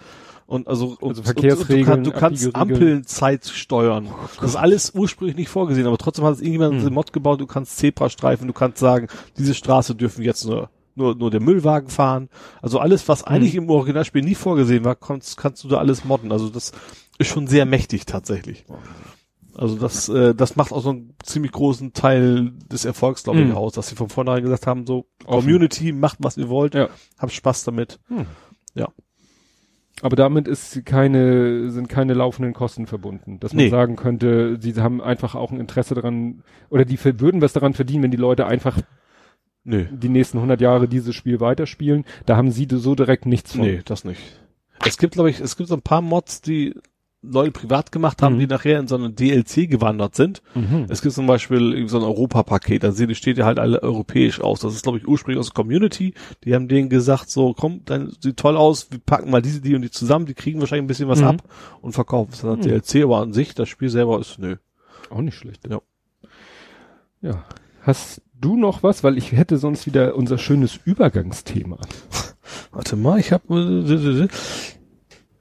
Und 0.46 0.68
also, 0.68 0.96
und, 1.00 1.10
Also 1.10 1.22
Verkehrsregeln, 1.22 1.98
und, 1.98 2.04
du, 2.04 2.10
kann, 2.10 2.34
du 2.34 2.40
kannst. 2.42 2.54
Ampelzeit 2.56 3.46
steuern. 3.46 4.08
das 4.40 4.50
ist 4.50 4.56
alles 4.56 4.92
ursprünglich 4.94 5.36
nicht 5.36 5.48
vorgesehen, 5.48 5.86
aber 5.86 5.96
trotzdem 5.96 6.24
hat 6.26 6.34
es 6.34 6.40
irgendjemand 6.40 6.74
Mhm. 6.74 6.80
einen 6.86 6.94
Mod 6.94 7.12
gebaut. 7.14 7.40
Du 7.40 7.46
kannst 7.46 7.78
Zebrastreifen, 7.78 8.46
du 8.48 8.52
kannst 8.52 8.78
sagen, 8.78 9.06
diese 9.38 9.54
Straße 9.54 9.94
dürfen 9.94 10.22
jetzt 10.22 10.44
nur 10.44 10.68
nur, 10.94 11.14
nur 11.14 11.30
der 11.30 11.40
Müllwagen 11.40 11.88
fahren. 11.88 12.28
Also 12.60 12.78
alles, 12.78 13.08
was 13.08 13.22
Mhm. 13.22 13.28
eigentlich 13.28 13.54
im 13.54 13.68
Originalspiel 13.70 14.22
nie 14.22 14.34
vorgesehen 14.34 14.84
war, 14.84 14.94
kannst, 14.96 15.36
kannst 15.36 15.62
du 15.64 15.68
da 15.68 15.78
alles 15.78 16.04
modden. 16.04 16.32
Also 16.32 16.48
das 16.48 16.72
ist 17.18 17.28
schon 17.28 17.46
sehr 17.46 17.66
mächtig 17.66 18.06
tatsächlich. 18.06 18.64
Also 19.54 19.76
das, 19.76 20.08
äh, 20.08 20.34
das 20.34 20.56
macht 20.56 20.72
auch 20.72 20.82
so 20.82 20.90
einen 20.90 21.14
ziemlich 21.22 21.52
großen 21.52 21.92
Teil 21.92 22.52
des 22.72 22.84
Erfolgs, 22.86 23.22
glaube 23.24 23.40
ich, 23.40 23.48
Mhm. 23.48 23.54
aus, 23.54 23.74
dass 23.74 23.88
sie 23.88 23.96
von 23.96 24.08
vornherein 24.08 24.42
gesagt 24.42 24.66
haben, 24.66 24.86
so 24.86 25.06
Offen. 25.26 25.40
Community, 25.42 25.92
macht 25.92 26.16
was 26.20 26.38
ihr 26.38 26.48
wollt, 26.48 26.74
Ja. 26.74 26.88
habt 27.18 27.32
Spaß 27.32 27.64
damit. 27.64 27.98
Aber 30.00 30.16
damit 30.16 30.48
ist 30.48 30.84
keine, 30.84 31.70
sind 31.70 31.88
keine 31.88 32.14
laufenden 32.14 32.54
Kosten 32.54 32.86
verbunden. 32.88 33.38
Dass 33.38 33.52
man 33.52 33.64
Nee. 33.64 33.70
sagen 33.70 33.94
könnte, 33.94 34.56
sie 34.60 34.74
haben 34.74 35.00
einfach 35.00 35.36
auch 35.36 35.52
ein 35.52 35.60
Interesse 35.60 35.94
daran, 35.94 36.42
oder 36.70 36.84
die 36.84 36.98
würden 37.20 37.40
was 37.40 37.52
daran 37.52 37.74
verdienen, 37.74 38.02
wenn 38.02 38.10
die 38.10 38.16
Leute 38.16 38.46
einfach 38.46 38.78
Nö. 39.64 39.84
die 39.92 40.08
nächsten 40.08 40.38
100 40.38 40.60
Jahre 40.60 40.88
dieses 40.88 41.14
Spiel 41.14 41.40
weiterspielen. 41.40 42.04
Da 42.26 42.36
haben 42.36 42.50
sie 42.50 42.66
so 42.70 42.94
direkt 42.94 43.26
nichts 43.26 43.52
von. 43.52 43.60
Nee, 43.62 43.80
das 43.84 44.04
nicht. 44.04 44.20
Es 44.84 44.98
gibt, 44.98 45.14
glaube 45.14 45.30
ich, 45.30 45.38
es 45.40 45.56
gibt 45.56 45.68
so 45.68 45.74
ein 45.76 45.82
paar 45.82 46.02
Mods, 46.02 46.40
die 46.40 46.74
Leute 47.24 47.52
privat 47.52 47.92
gemacht 47.92 48.20
haben, 48.20 48.34
Mhm. 48.34 48.38
die 48.40 48.46
nachher 48.48 48.80
in 48.80 48.88
so 48.88 48.96
eine 48.96 49.10
DLC 49.10 49.68
gewandert 49.70 50.16
sind. 50.16 50.42
Mhm. 50.56 50.86
Es 50.88 51.02
gibt 51.02 51.14
zum 51.14 51.28
Beispiel 51.28 51.88
so 51.88 51.98
ein 51.98 52.02
Europapaket, 52.02 52.82
da 52.82 52.92
steht 52.92 53.38
ja 53.38 53.44
halt 53.44 53.60
alle 53.60 53.80
europäisch 53.80 54.40
aus. 54.40 54.58
Das 54.58 54.74
ist, 54.74 54.82
glaube 54.82 54.98
ich, 54.98 55.06
ursprünglich 55.06 55.38
aus 55.38 55.46
der 55.50 55.54
Community. 55.54 56.14
Die 56.42 56.52
haben 56.52 56.66
denen 56.66 56.88
gesagt, 56.88 57.30
so, 57.30 57.54
komm, 57.54 57.82
dann 57.84 58.12
sieht 58.18 58.38
toll 58.38 58.56
aus, 58.56 58.90
wir 58.90 58.98
packen 58.98 59.30
mal 59.30 59.40
diese, 59.40 59.60
die 59.60 59.76
und 59.76 59.82
die 59.82 59.92
zusammen, 59.92 60.26
die 60.26 60.34
kriegen 60.34 60.58
wahrscheinlich 60.58 60.82
ein 60.82 60.88
bisschen 60.88 61.06
was 61.08 61.20
Mhm. 61.20 61.26
ab 61.28 61.42
und 61.80 61.92
verkaufen 61.92 62.30
es 62.32 62.40
dann 62.40 62.50
als 62.56 62.66
Mhm. 62.66 62.70
DLC, 62.70 63.04
aber 63.04 63.18
an 63.18 63.32
sich, 63.32 63.54
das 63.54 63.68
Spiel 63.68 63.88
selber 63.88 64.18
ist, 64.18 64.40
nö. 64.40 64.56
Auch 65.08 65.20
nicht 65.20 65.36
schlecht. 65.36 65.60
Ja. 65.70 65.80
Ja. 67.20 67.44
Hast 67.82 68.20
du 68.42 68.56
noch 68.56 68.82
was? 68.82 69.02
Weil 69.02 69.16
ich 69.16 69.32
hätte 69.32 69.56
sonst 69.56 69.86
wieder 69.86 70.14
unser 70.16 70.36
schönes 70.36 70.78
Übergangsthema. 70.84 71.78
Warte 72.72 72.96
mal, 72.96 73.18
ich 73.18 73.32
habe 73.32 73.44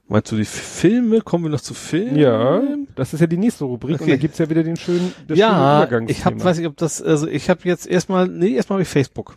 Meinst 0.07 0.29
du 0.31 0.35
die 0.35 0.45
Filme? 0.45 1.21
Kommen 1.21 1.45
wir 1.45 1.51
noch 1.51 1.61
zu 1.61 1.73
Filmen? 1.73 2.17
Ja, 2.17 2.61
das 2.95 3.13
ist 3.13 3.21
ja 3.21 3.27
die 3.27 3.37
nächste 3.37 3.63
Rubrik 3.63 3.95
und 3.95 4.01
Okay. 4.01 4.11
da 4.11 4.17
gibt's 4.17 4.37
ja 4.39 4.49
wieder 4.49 4.63
den 4.63 4.75
schönen, 4.75 5.13
das 5.27 5.37
schöne 5.37 5.39
Ja, 5.49 5.77
Übergangsthema. 5.77 6.09
ich 6.19 6.25
habe, 6.25 6.43
weiß 6.43 6.57
ich, 6.59 6.67
ob 6.67 6.75
das, 6.77 7.01
also 7.01 7.27
ich 7.27 7.49
habe 7.49 7.61
jetzt 7.63 7.87
erstmal, 7.87 8.27
nee, 8.27 8.49
erstmal 8.55 8.75
habe 8.75 8.83
ich 8.83 8.89
Facebook. 8.89 9.35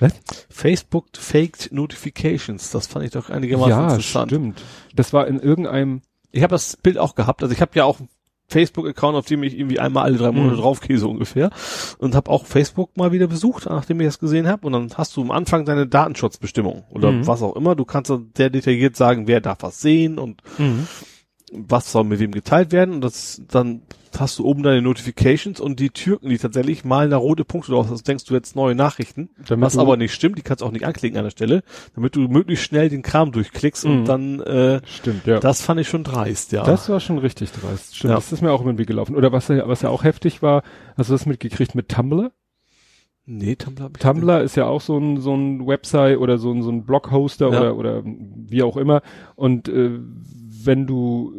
Was? 0.00 0.12
Facebook 0.50 1.06
faked 1.16 1.70
Notifications. 1.72 2.70
Das 2.72 2.88
fand 2.88 3.04
ich 3.04 3.12
doch 3.12 3.30
einigermaßen 3.30 3.70
ja, 3.70 3.82
interessant. 3.90 4.30
stimmt. 4.32 4.62
Das 4.96 5.12
war 5.12 5.28
in 5.28 5.38
irgendeinem, 5.38 6.02
Ich 6.32 6.42
habe 6.42 6.50
das 6.50 6.76
Bild 6.76 6.98
auch 6.98 7.14
gehabt. 7.14 7.42
Also 7.44 7.54
ich 7.54 7.60
habe 7.60 7.70
ja 7.76 7.84
auch 7.84 8.00
einen 8.00 8.08
Facebook-Account, 8.54 9.16
auf 9.16 9.26
dem 9.26 9.42
ich 9.42 9.58
irgendwie 9.58 9.78
einmal 9.80 10.04
alle 10.04 10.16
drei 10.16 10.30
Monate 10.32 10.54
Mhm. 10.56 10.60
draufkäse 10.60 11.06
ungefähr. 11.08 11.50
Und 11.98 12.14
habe 12.14 12.30
auch 12.30 12.46
Facebook 12.46 12.96
mal 12.96 13.12
wieder 13.12 13.26
besucht, 13.26 13.66
nachdem 13.66 14.00
ich 14.00 14.06
das 14.06 14.18
gesehen 14.18 14.46
habe. 14.48 14.66
Und 14.66 14.72
dann 14.72 14.90
hast 14.96 15.16
du 15.16 15.22
am 15.22 15.30
Anfang 15.30 15.64
deine 15.64 15.86
Datenschutzbestimmung 15.86 16.84
oder 16.90 17.10
Mhm. 17.12 17.26
was 17.26 17.42
auch 17.42 17.56
immer. 17.56 17.74
Du 17.74 17.84
kannst 17.84 18.10
dann 18.10 18.30
sehr 18.36 18.50
detailliert 18.50 18.96
sagen, 18.96 19.26
wer 19.26 19.40
darf 19.40 19.58
was 19.60 19.80
sehen 19.80 20.18
und 20.18 20.40
was 21.52 21.92
soll 21.92 22.04
mit 22.04 22.18
wem 22.20 22.32
geteilt 22.32 22.72
werden. 22.72 22.94
Und 22.94 23.00
das 23.02 23.42
dann 23.48 23.82
hast 24.16 24.38
du 24.38 24.44
oben 24.44 24.62
deine 24.62 24.80
Notifications 24.80 25.60
und 25.60 25.80
die 25.80 25.90
Türken, 25.90 26.28
die 26.28 26.38
tatsächlich 26.38 26.84
malen 26.84 27.10
da 27.10 27.16
rote 27.16 27.44
Punkte 27.44 27.72
drauf. 27.72 27.88
Das 27.90 28.04
denkst 28.04 28.24
du 28.26 28.34
jetzt 28.34 28.54
neue 28.54 28.76
Nachrichten. 28.76 29.28
Damit 29.48 29.64
was 29.66 29.76
aber 29.76 29.96
nicht 29.96 30.14
stimmt, 30.14 30.38
die 30.38 30.42
kannst 30.42 30.62
du 30.62 30.66
auch 30.66 30.70
nicht 30.70 30.86
anklicken 30.86 31.18
an 31.18 31.24
der 31.24 31.30
Stelle, 31.32 31.64
damit 31.96 32.14
du 32.14 32.20
möglichst 32.28 32.64
schnell 32.64 32.88
den 32.88 33.02
Kram 33.02 33.32
durchklickst 33.32 33.84
Mhm. 33.84 33.90
und 33.90 34.04
dann 34.04 34.40
äh, 34.40 34.80
Stimmt, 34.86 35.26
ja. 35.26 35.40
das 35.40 35.62
fand 35.62 35.80
ich 35.80 35.88
schon 35.88 36.04
dreist, 36.04 36.52
ja. 36.52 36.62
Das 36.64 36.88
war 36.88 37.00
schon 37.00 37.18
richtig 37.18 37.50
dreist. 37.50 37.96
Stimmt, 37.96 38.10
Ja. 38.10 38.14
das 38.14 38.30
ist 38.32 38.40
mir 38.40 38.52
auch 38.52 38.60
über 38.60 38.72
den 38.72 38.78
Weg 38.78 38.86
gelaufen. 38.86 39.16
Oder 39.16 39.32
was 39.32 39.48
ja, 39.48 39.66
was 39.66 39.82
ja 39.82 39.88
auch 39.88 40.04
heftig 40.04 40.42
war, 40.42 40.62
hast 40.96 41.10
du 41.10 41.14
das 41.14 41.26
mitgekriegt 41.26 41.74
mit 41.74 41.88
Tumblr? 41.88 42.30
nee, 43.26 43.56
Tumblr. 43.56 43.90
Tumblr 43.98 44.42
ist 44.42 44.54
ja 44.54 44.66
auch 44.66 44.80
so 44.82 44.98
ein, 44.98 45.18
so 45.20 45.34
ein 45.34 45.66
Website 45.66 46.18
oder 46.18 46.36
so 46.38 46.52
ein, 46.52 46.62
so 46.62 46.70
ein 46.70 46.84
Bloghoster 46.84 47.50
Ja. 47.50 47.58
oder, 47.60 47.76
oder 47.76 48.02
wie 48.04 48.62
auch 48.62 48.76
immer. 48.76 49.00
Und 49.34 49.68
äh, 49.68 49.98
wenn 50.66 50.86
du, 50.86 51.32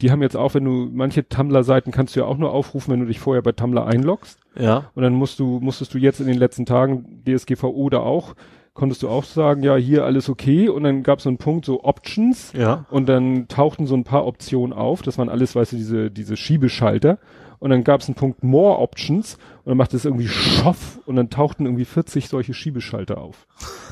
die 0.00 0.10
haben 0.10 0.22
jetzt 0.22 0.36
auch, 0.36 0.54
wenn 0.54 0.64
du, 0.64 0.88
manche 0.92 1.28
Tumblr-Seiten 1.28 1.90
kannst 1.90 2.16
du 2.16 2.20
ja 2.20 2.26
auch 2.26 2.38
nur 2.38 2.52
aufrufen, 2.52 2.92
wenn 2.92 3.00
du 3.00 3.06
dich 3.06 3.20
vorher 3.20 3.42
bei 3.42 3.52
Tumblr 3.52 3.86
einloggst. 3.86 4.38
Ja. 4.58 4.90
Und 4.94 5.02
dann 5.02 5.14
musst 5.14 5.38
du, 5.38 5.60
musstest 5.60 5.94
du 5.94 5.98
jetzt 5.98 6.20
in 6.20 6.26
den 6.26 6.38
letzten 6.38 6.66
Tagen, 6.66 7.22
DSGVO 7.26 7.90
da 7.90 8.00
auch, 8.00 8.34
konntest 8.74 9.02
du 9.02 9.08
auch 9.08 9.24
sagen, 9.24 9.62
ja, 9.62 9.76
hier 9.76 10.04
alles 10.04 10.28
okay. 10.28 10.68
Und 10.68 10.84
dann 10.84 11.02
gab 11.02 11.18
es 11.18 11.24
so 11.24 11.30
einen 11.30 11.38
Punkt, 11.38 11.64
so 11.66 11.84
Options. 11.84 12.52
Ja. 12.52 12.86
Und 12.90 13.08
dann 13.08 13.48
tauchten 13.48 13.86
so 13.86 13.94
ein 13.94 14.04
paar 14.04 14.26
Optionen 14.26 14.72
auf. 14.72 15.02
Das 15.02 15.18
waren 15.18 15.28
alles, 15.28 15.54
weißt 15.54 15.72
du, 15.72 15.76
diese, 15.76 16.10
diese 16.10 16.36
Schiebeschalter. 16.36 17.18
Und 17.60 17.70
dann 17.70 17.84
gab 17.84 18.00
es 18.00 18.08
einen 18.08 18.16
Punkt 18.16 18.42
More 18.42 18.78
Options. 18.78 19.34
Und 19.58 19.70
dann 19.70 19.76
macht 19.76 19.94
es 19.94 20.04
irgendwie 20.04 20.28
Schoff. 20.28 20.98
Und 21.06 21.16
dann 21.16 21.30
tauchten 21.30 21.66
irgendwie 21.66 21.84
40 21.84 22.28
solche 22.28 22.54
Schiebeschalter 22.54 23.18
auf. 23.18 23.46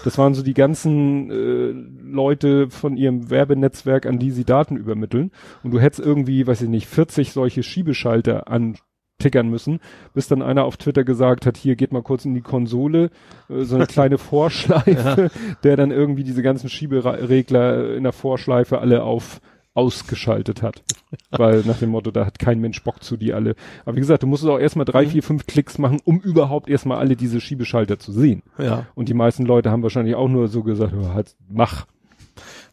Das 0.05 0.19
waren 0.19 0.35
so 0.35 0.43
die 0.43 0.55
ganzen 0.55 1.31
äh, 1.31 2.11
Leute 2.11 2.71
von 2.71 2.97
ihrem 2.97 3.31
Werbenetzwerk, 3.31 4.07
an 4.07 4.19
die 4.19 4.31
sie 4.31 4.45
Daten 4.45 4.77
übermitteln. 4.77 5.31
Und 5.63 5.73
du 5.73 5.81
hättest 5.81 6.05
irgendwie, 6.05 6.47
weiß 6.47 6.63
ich 6.63 6.69
nicht, 6.69 6.89
40 6.89 7.33
solche 7.33 7.63
Schiebeschalter 7.63 8.49
antickern 8.49 9.49
müssen, 9.49 9.81
bis 10.15 10.29
dann 10.29 10.41
einer 10.41 10.65
auf 10.65 10.79
Twitter 10.79 11.05
gesagt 11.05 11.45
hat, 11.45 11.59
hier 11.59 11.77
geht 11.77 11.93
mal 11.93 12.03
kurz 12.03 12.25
in 12.25 12.35
die 12.35 12.41
Konsole, 12.41 13.11
äh, 13.51 13.65
so 13.65 13.77
eine 13.77 13.87
kleine 13.89 14.17
Vorschleife, 14.17 15.31
der 15.63 15.77
dann 15.77 15.91
irgendwie 15.91 16.25
diese 16.25 16.43
ganzen 16.43 16.71
Schieberegler 16.71 17.95
in 17.95 18.05
der 18.05 18.13
Vorschleife 18.13 18.79
alle 18.79 19.03
auf 19.03 19.41
ausgeschaltet 19.79 20.63
hat. 20.63 20.83
Weil 21.31 21.63
nach 21.65 21.79
dem 21.79 21.91
Motto, 21.91 22.11
da 22.11 22.27
hat 22.27 22.39
kein 22.39 22.61
Mensch 22.61 22.83
Bock 22.83 23.03
zu, 23.03 23.17
die 23.17 23.33
alle. 23.33 23.55
Aber 23.85 23.97
wie 23.97 24.01
gesagt, 24.01 24.23
du 24.23 24.27
musst 24.27 24.45
auch 24.45 24.59
erstmal 24.59 24.85
drei, 24.85 25.05
Mhm. 25.07 25.11
vier, 25.11 25.23
fünf 25.23 25.47
Klicks 25.47 25.79
machen, 25.79 26.01
um 26.05 26.21
überhaupt 26.21 26.69
erstmal 26.69 26.99
alle 26.99 27.17
diese 27.17 27.41
Schiebeschalter 27.41 27.99
zu 27.99 28.13
sehen. 28.13 28.43
Ja. 28.59 28.87
Und 28.95 29.09
die 29.09 29.15
meisten 29.15 29.47
Leute 29.47 29.71
haben 29.71 29.83
wahrscheinlich 29.83 30.17
auch 30.17 30.29
nur 30.29 30.49
so 30.49 30.63
gesagt, 30.63 30.93
oh, 30.95 31.15
halt, 31.15 31.37
mach. 31.49 31.87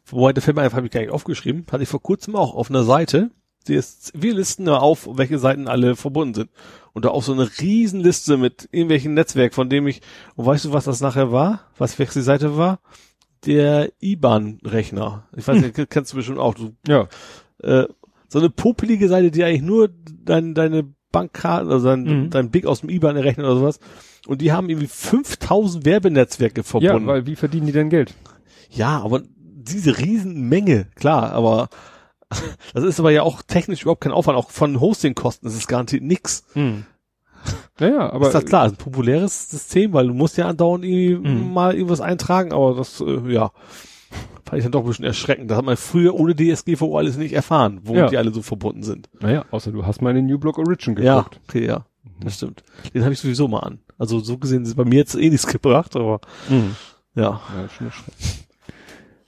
Wobei, 0.07 0.33
der 0.33 0.43
Film 0.43 0.57
einfach 0.57 0.77
habe 0.77 0.87
ich 0.87 0.91
gar 0.91 0.99
nicht 1.01 1.11
aufgeschrieben, 1.11 1.65
hatte 1.71 1.83
ich 1.83 1.89
vor 1.89 2.01
kurzem 2.01 2.35
auch 2.35 2.53
auf 2.53 2.69
einer 2.69 2.83
Seite, 2.83 3.31
die 3.67 3.73
ist, 3.73 4.11
wir 4.15 4.35
listen 4.35 4.65
da 4.65 4.77
auf, 4.77 5.07
welche 5.17 5.39
Seiten 5.39 5.67
alle 5.67 5.95
verbunden 5.95 6.33
sind. 6.35 6.49
Und 6.93 7.05
da 7.05 7.09
auch 7.09 7.23
so 7.23 7.33
eine 7.33 7.49
Riesenliste 7.59 8.37
mit 8.37 8.69
irgendwelchen 8.71 9.13
Netzwerk, 9.15 9.53
von 9.53 9.69
dem 9.69 9.87
ich, 9.87 10.01
und 10.35 10.45
weißt 10.45 10.65
du, 10.65 10.73
was 10.73 10.85
das 10.85 11.01
nachher 11.01 11.31
war? 11.31 11.61
Was 11.77 11.97
welche 11.97 12.21
Seite 12.21 12.57
war? 12.57 12.79
Der 13.45 13.91
IBAN-Rechner. 14.01 15.27
Ich 15.35 15.47
weiß 15.47 15.61
nicht, 15.61 15.89
kennst 15.89 16.13
du 16.13 16.17
bestimmt 16.17 16.39
auch. 16.39 16.53
Du, 16.55 16.73
Ja. 16.87 17.07
äh, 17.61 17.85
so 18.27 18.39
eine 18.39 18.49
popelige 18.49 19.07
Seite, 19.07 19.31
die 19.31 19.43
eigentlich 19.43 19.61
nur 19.61 19.89
dein, 20.23 20.53
deine 20.53 20.85
Bankkarte, 21.11 21.69
also 21.69 21.87
dein, 21.87 22.03
Mhm. 22.03 22.29
dein 22.29 22.49
Blick 22.51 22.65
aus 22.65 22.81
dem 22.81 22.89
IBAN-Rechner 22.89 23.45
oder 23.45 23.55
sowas. 23.57 23.79
Und 24.27 24.41
die 24.41 24.51
haben 24.51 24.69
irgendwie 24.69 24.87
5000 24.87 25.85
Werbenetzwerke 25.85 26.63
verbunden. 26.63 27.05
Ja, 27.05 27.07
weil 27.07 27.25
wie 27.27 27.35
verdienen 27.35 27.67
die 27.67 27.71
denn 27.71 27.89
Geld? 27.89 28.13
Ja, 28.71 29.01
aber 29.01 29.21
diese 29.37 29.97
Riesenmenge, 29.97 30.87
klar, 30.95 31.31
aber 31.31 31.69
das 32.73 32.83
ist 32.83 32.99
aber 32.99 33.11
ja 33.11 33.21
auch 33.23 33.43
technisch 33.43 33.83
überhaupt 33.83 34.01
kein 34.01 34.11
Aufwand, 34.11 34.37
auch 34.37 34.49
von 34.49 34.79
Hostingkosten 34.79 35.47
ist 35.47 35.55
es 35.55 35.67
garantiert 35.67 36.03
nix. 36.03 36.43
Naja, 37.79 38.11
aber. 38.11 38.27
ist 38.27 38.33
das 38.33 38.45
klar, 38.45 38.65
ist 38.65 38.73
ein 38.73 38.77
populäres 38.77 39.49
System, 39.49 39.93
weil 39.93 40.07
du 40.07 40.13
musst 40.13 40.37
ja 40.37 40.47
andauernd 40.47 40.85
irgendwie 40.85 41.15
Mhm. 41.29 41.53
mal 41.53 41.73
irgendwas 41.73 42.01
eintragen, 42.01 42.53
aber 42.53 42.75
das, 42.75 43.01
äh, 43.01 43.31
ja, 43.31 43.51
fand 44.45 44.57
ich 44.59 44.63
dann 44.63 44.71
doch 44.71 44.81
ein 44.81 44.87
bisschen 44.87 45.05
erschreckend. 45.05 45.49
Das 45.51 45.57
hat 45.57 45.65
man 45.65 45.75
früher 45.77 46.15
ohne 46.15 46.35
DSGVO 46.35 46.97
alles 46.97 47.17
nicht 47.17 47.33
erfahren, 47.33 47.81
wo 47.83 47.95
Ja. 47.95 48.07
die 48.07 48.17
alle 48.17 48.31
so 48.33 48.41
verbunden 48.41 48.83
sind. 48.83 49.09
Naja, 49.19 49.43
außer 49.51 49.71
du 49.71 49.85
hast 49.85 50.01
mal 50.01 50.11
in 50.11 50.15
den 50.17 50.25
New 50.27 50.37
Block 50.39 50.57
Origin 50.57 50.95
Ja, 51.01 51.17
geguckt. 51.19 51.39
okay, 51.49 51.65
ja, 51.65 51.85
das 52.21 52.35
stimmt. 52.35 52.63
Den 52.93 53.03
habe 53.03 53.13
ich 53.13 53.19
sowieso 53.19 53.47
mal 53.47 53.59
an. 53.59 53.79
Also 53.97 54.19
so 54.19 54.37
gesehen 54.37 54.63
ist 54.63 54.75
bei 54.75 54.85
mir 54.85 54.95
jetzt 54.99 55.15
eh 55.15 55.29
nichts 55.29 55.47
gebracht, 55.51 55.95
aber 55.95 56.21
Mhm. 56.49 56.75
ja. 57.15 57.41
Ja, 57.55 57.69
schon 57.77 57.91
schlecht. 57.91 58.45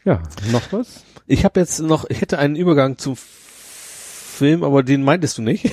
Ja, 0.06 0.22
noch 0.54 0.72
was? 0.72 1.04
Ich 1.26 1.44
habe 1.44 1.60
jetzt 1.60 1.82
noch, 1.82 2.10
ich 2.10 2.22
hätte 2.22 2.40
einen 2.40 2.56
Übergang 2.56 2.98
zum 2.98 3.16
Film, 3.18 4.64
aber 4.64 4.84
den 4.84 5.04
meintest 5.04 5.38
du 5.38 5.42
nicht. 5.42 5.66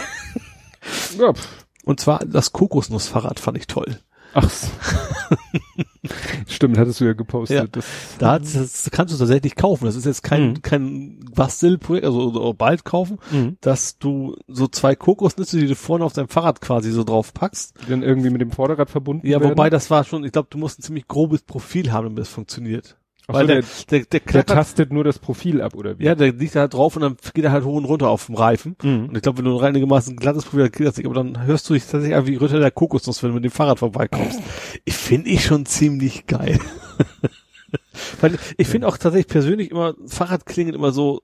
Ja. 1.18 1.32
Und 1.84 2.00
zwar 2.00 2.20
das 2.20 2.52
Kokosnussfahrrad 2.52 3.38
fand 3.40 3.58
ich 3.58 3.66
toll. 3.66 3.98
Ach. 4.36 4.50
so. 4.50 4.66
Stimmt, 6.48 6.76
hattest 6.76 7.00
du 7.00 7.04
ja 7.04 7.12
gepostet. 7.12 7.56
Ja. 7.56 7.66
Das, 7.66 7.84
Da 8.18 8.38
das 8.38 8.88
kannst 8.90 9.14
du 9.14 9.18
tatsächlich 9.18 9.54
kaufen. 9.54 9.84
Das 9.86 9.96
ist 9.96 10.04
jetzt 10.06 10.22
kein, 10.22 10.48
Mhm. 10.50 10.62
kein 10.62 11.20
Bastelprojekt, 11.34 12.04
also 12.04 12.52
bald 12.56 12.84
kaufen, 12.84 13.18
Mhm. 13.30 13.56
dass 13.60 13.98
du 13.98 14.36
so 14.48 14.66
zwei 14.66 14.94
Kokosnüsse, 14.96 15.58
die 15.58 15.66
du 15.66 15.74
vorne 15.76 16.04
auf 16.04 16.12
dein 16.12 16.28
Fahrrad 16.28 16.60
quasi 16.60 16.90
so 16.90 17.04
drauf 17.04 17.32
packst. 17.32 17.74
die 17.86 17.90
dann 17.90 18.02
irgendwie 18.02 18.30
mit 18.30 18.40
dem 18.40 18.50
Vorderrad 18.50 18.90
verbunden 18.90 19.26
Ja, 19.26 19.40
werden. 19.40 19.50
wobei 19.52 19.70
das 19.70 19.90
war 19.90 20.04
schon, 20.04 20.24
ich 20.24 20.32
glaube, 20.32 20.48
du 20.50 20.58
musst 20.58 20.78
ein 20.78 20.82
ziemlich 20.82 21.06
grobes 21.08 21.42
Profil 21.42 21.92
haben, 21.92 22.04
damit 22.06 22.20
es 22.20 22.28
funktioniert. 22.28 22.96
Ach 23.26 23.34
Weil 23.34 23.46
so, 23.46 23.46
der, 23.54 23.62
der, 23.62 23.98
der, 24.00 24.20
der, 24.20 24.20
der 24.20 24.46
tastet 24.46 24.92
nur 24.92 25.02
das 25.02 25.18
Profil 25.18 25.62
ab, 25.62 25.74
oder 25.74 25.98
wie? 25.98 26.04
ja, 26.04 26.14
der 26.14 26.32
liegt 26.32 26.54
da 26.54 26.60
halt 26.60 26.74
drauf 26.74 26.94
und 26.96 27.02
dann 27.02 27.16
geht 27.32 27.44
er 27.44 27.52
halt 27.52 27.64
hoch 27.64 27.76
und 27.76 27.86
runter 27.86 28.10
auf 28.10 28.26
dem 28.26 28.34
Reifen. 28.34 28.76
Mhm. 28.82 29.06
Und 29.08 29.16
ich 29.16 29.22
glaube, 29.22 29.38
wenn 29.38 29.46
du 29.46 29.58
ein 29.58 29.64
einigermaßen 29.64 30.16
glattes 30.16 30.44
Profil 30.44 30.64
hast, 30.64 30.72
geht 30.72 30.86
das 30.86 30.96
nicht, 30.98 31.06
aber 31.06 31.14
dann 31.14 31.46
hörst 31.46 31.68
du 31.68 31.74
dich 31.74 31.84
tatsächlich 31.84 32.14
an 32.14 32.26
wie 32.26 32.36
Ritter 32.36 32.60
der 32.60 32.70
Kokosnuss, 32.70 33.22
wenn 33.22 33.30
du 33.30 33.36
mit 33.36 33.44
dem 33.44 33.50
Fahrrad 33.50 33.78
vorbeikommst. 33.78 34.40
Ich 34.84 34.94
finde 34.94 35.30
ich 35.30 35.44
schon 35.44 35.64
ziemlich 35.64 36.26
geil. 36.26 36.58
Weil 38.20 38.38
ich 38.58 38.68
finde 38.68 38.88
auch 38.88 38.98
tatsächlich 38.98 39.28
persönlich 39.28 39.70
immer 39.70 39.94
Fahrradklingen 40.06 40.74
immer 40.74 40.92
so 40.92 41.22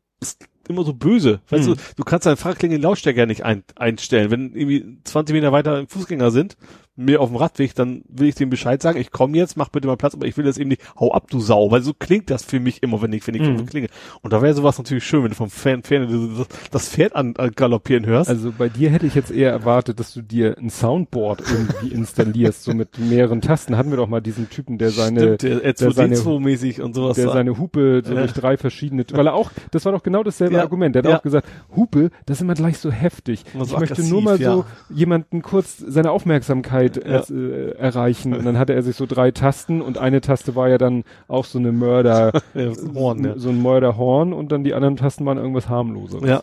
immer 0.71 0.85
so 0.85 0.95
böse. 0.95 1.41
Weißt 1.51 1.69
Mhm. 1.69 1.75
du, 1.75 1.81
du 1.97 2.03
kannst 2.05 2.27
dein 2.27 2.37
Fahrradklingen 2.37 2.81
Lautstärke 2.81 3.27
nicht 3.27 3.45
ein, 3.45 3.63
einstellen. 3.77 4.31
Wenn 4.31 4.55
irgendwie 4.55 4.99
20 5.05 5.35
Meter 5.35 5.53
weiter 5.53 5.85
Fußgänger 5.89 6.31
sind, 6.31 6.57
mir 6.97 7.21
auf 7.23 7.31
dem 7.31 7.37
Radweg, 7.37 7.75
dann 7.75 8.03
will 8.09 8.29
ich 8.29 8.35
dem 8.35 8.51
Bescheid 8.51 8.83
sagen, 8.83 9.01
ich 9.01 9.11
komme 9.11 9.35
jetzt, 9.39 9.57
mach 9.57 9.71
bitte 9.71 9.87
mal 9.87 9.97
Platz, 9.97 10.15
aber 10.15 10.27
ich 10.27 10.37
will 10.37 10.45
das 10.45 10.59
eben 10.59 10.69
nicht, 10.69 10.83
hau 10.99 11.13
ab, 11.13 11.29
du 11.31 11.41
Sau, 11.41 11.71
weil 11.71 11.81
so 11.81 11.95
klingt 11.95 12.29
das 12.29 12.45
für 12.45 12.61
mich 12.61 12.83
immer, 12.83 13.01
wenn 13.01 13.13
ich, 13.15 13.27
wenn 13.27 13.35
ich 13.35 13.41
Mhm. 13.41 13.65
klinge. 13.65 13.87
Und 14.21 14.35
da 14.35 14.43
wäre 14.43 14.53
sowas 14.53 14.77
natürlich 14.77 15.05
schön, 15.05 15.23
wenn 15.23 15.31
du 15.31 15.35
vom 15.37 15.49
Fan, 15.49 15.83
Ferne 15.83 16.47
das, 16.71 16.89
Pferd 16.91 17.17
an, 17.17 17.35
an 17.39 17.53
galoppieren 17.53 18.05
hörst. 18.05 18.29
Also 18.29 18.53
bei 18.57 18.69
dir 18.69 18.91
hätte 18.91 19.07
ich 19.07 19.15
jetzt 19.15 19.31
eher 19.31 19.51
erwartet, 19.51 19.99
dass 19.99 20.13
du 20.13 20.21
dir 20.21 20.57
ein 20.59 20.69
Soundboard 20.69 21.43
irgendwie 21.51 21.95
installierst, 21.95 22.65
so 22.65 22.75
mit 22.75 22.99
mehreren 22.99 23.41
Tasten. 23.41 23.79
Hatten 23.79 23.91
wir 23.91 23.97
doch 23.97 24.09
mal 24.09 24.21
diesen 24.21 24.51
Typen, 24.51 24.77
der 24.77 24.91
seine, 24.91 25.37
Stimmt, 25.37 25.43
der 25.43 25.73
der 25.73 25.93
seine- 25.93 26.17
R2D2-mäßig 26.17 26.83
und 26.83 26.95
sowas. 26.95 27.17
der 27.17 27.31
seine 27.31 27.57
Hupe 27.57 28.03
so 28.05 28.13
Ja. 28.13 28.21
durch 28.21 28.33
drei 28.33 28.59
verschiedene, 28.59 29.05
weil 29.13 29.27
er 29.27 29.35
auch, 29.35 29.51
das 29.71 29.87
war 29.87 29.93
doch 29.93 30.03
genau 30.03 30.23
dasselbe 30.23 30.57
Ja. 30.61 30.65
Argument. 30.65 30.95
Der 30.95 31.03
hat 31.03 31.11
Ja. 31.11 31.19
auch 31.19 31.23
gesagt, 31.23 31.47
Hupe, 31.75 32.11
das 32.27 32.39
ist 32.39 32.43
immer 32.43 32.55
gleich 32.55 32.79
so 32.79 32.91
heftig. 32.91 33.45
So 33.55 33.65
ich 33.65 33.79
möchte 33.79 34.03
nur 34.09 34.23
mal 34.23 34.41
ja. 34.41 34.53
so 34.53 34.65
jemanden 34.89 35.43
kurz 35.43 35.79
seine 35.79 36.11
Aufmerksamkeit 36.11 36.97
äh, 36.97 37.71
erreichen. 37.73 38.35
Und 38.35 38.45
dann 38.45 38.59
hatte 38.59 38.73
er 38.75 38.83
sich 38.83 38.97
so 38.97 39.07
drei 39.07 39.31
Tasten 39.31 39.81
und 39.83 39.99
eine 39.99 40.21
Taste 40.21 40.55
war 40.57 40.69
ja 40.69 40.79
dann 40.79 41.05
auch 41.29 41.45
so 41.45 41.59
eine 41.59 41.73
Mörder, 41.73 42.33
Horn, 42.95 43.35
so 43.37 43.49
ein 43.51 43.61
Mörderhorn 43.61 44.33
und 44.33 44.53
dann 44.53 44.65
die 44.65 44.75
anderen 44.75 44.97
Tasten 44.97 45.27
waren 45.27 45.39
irgendwas 45.39 45.69
harmloseres. 45.69 46.29
ja, 46.29 46.43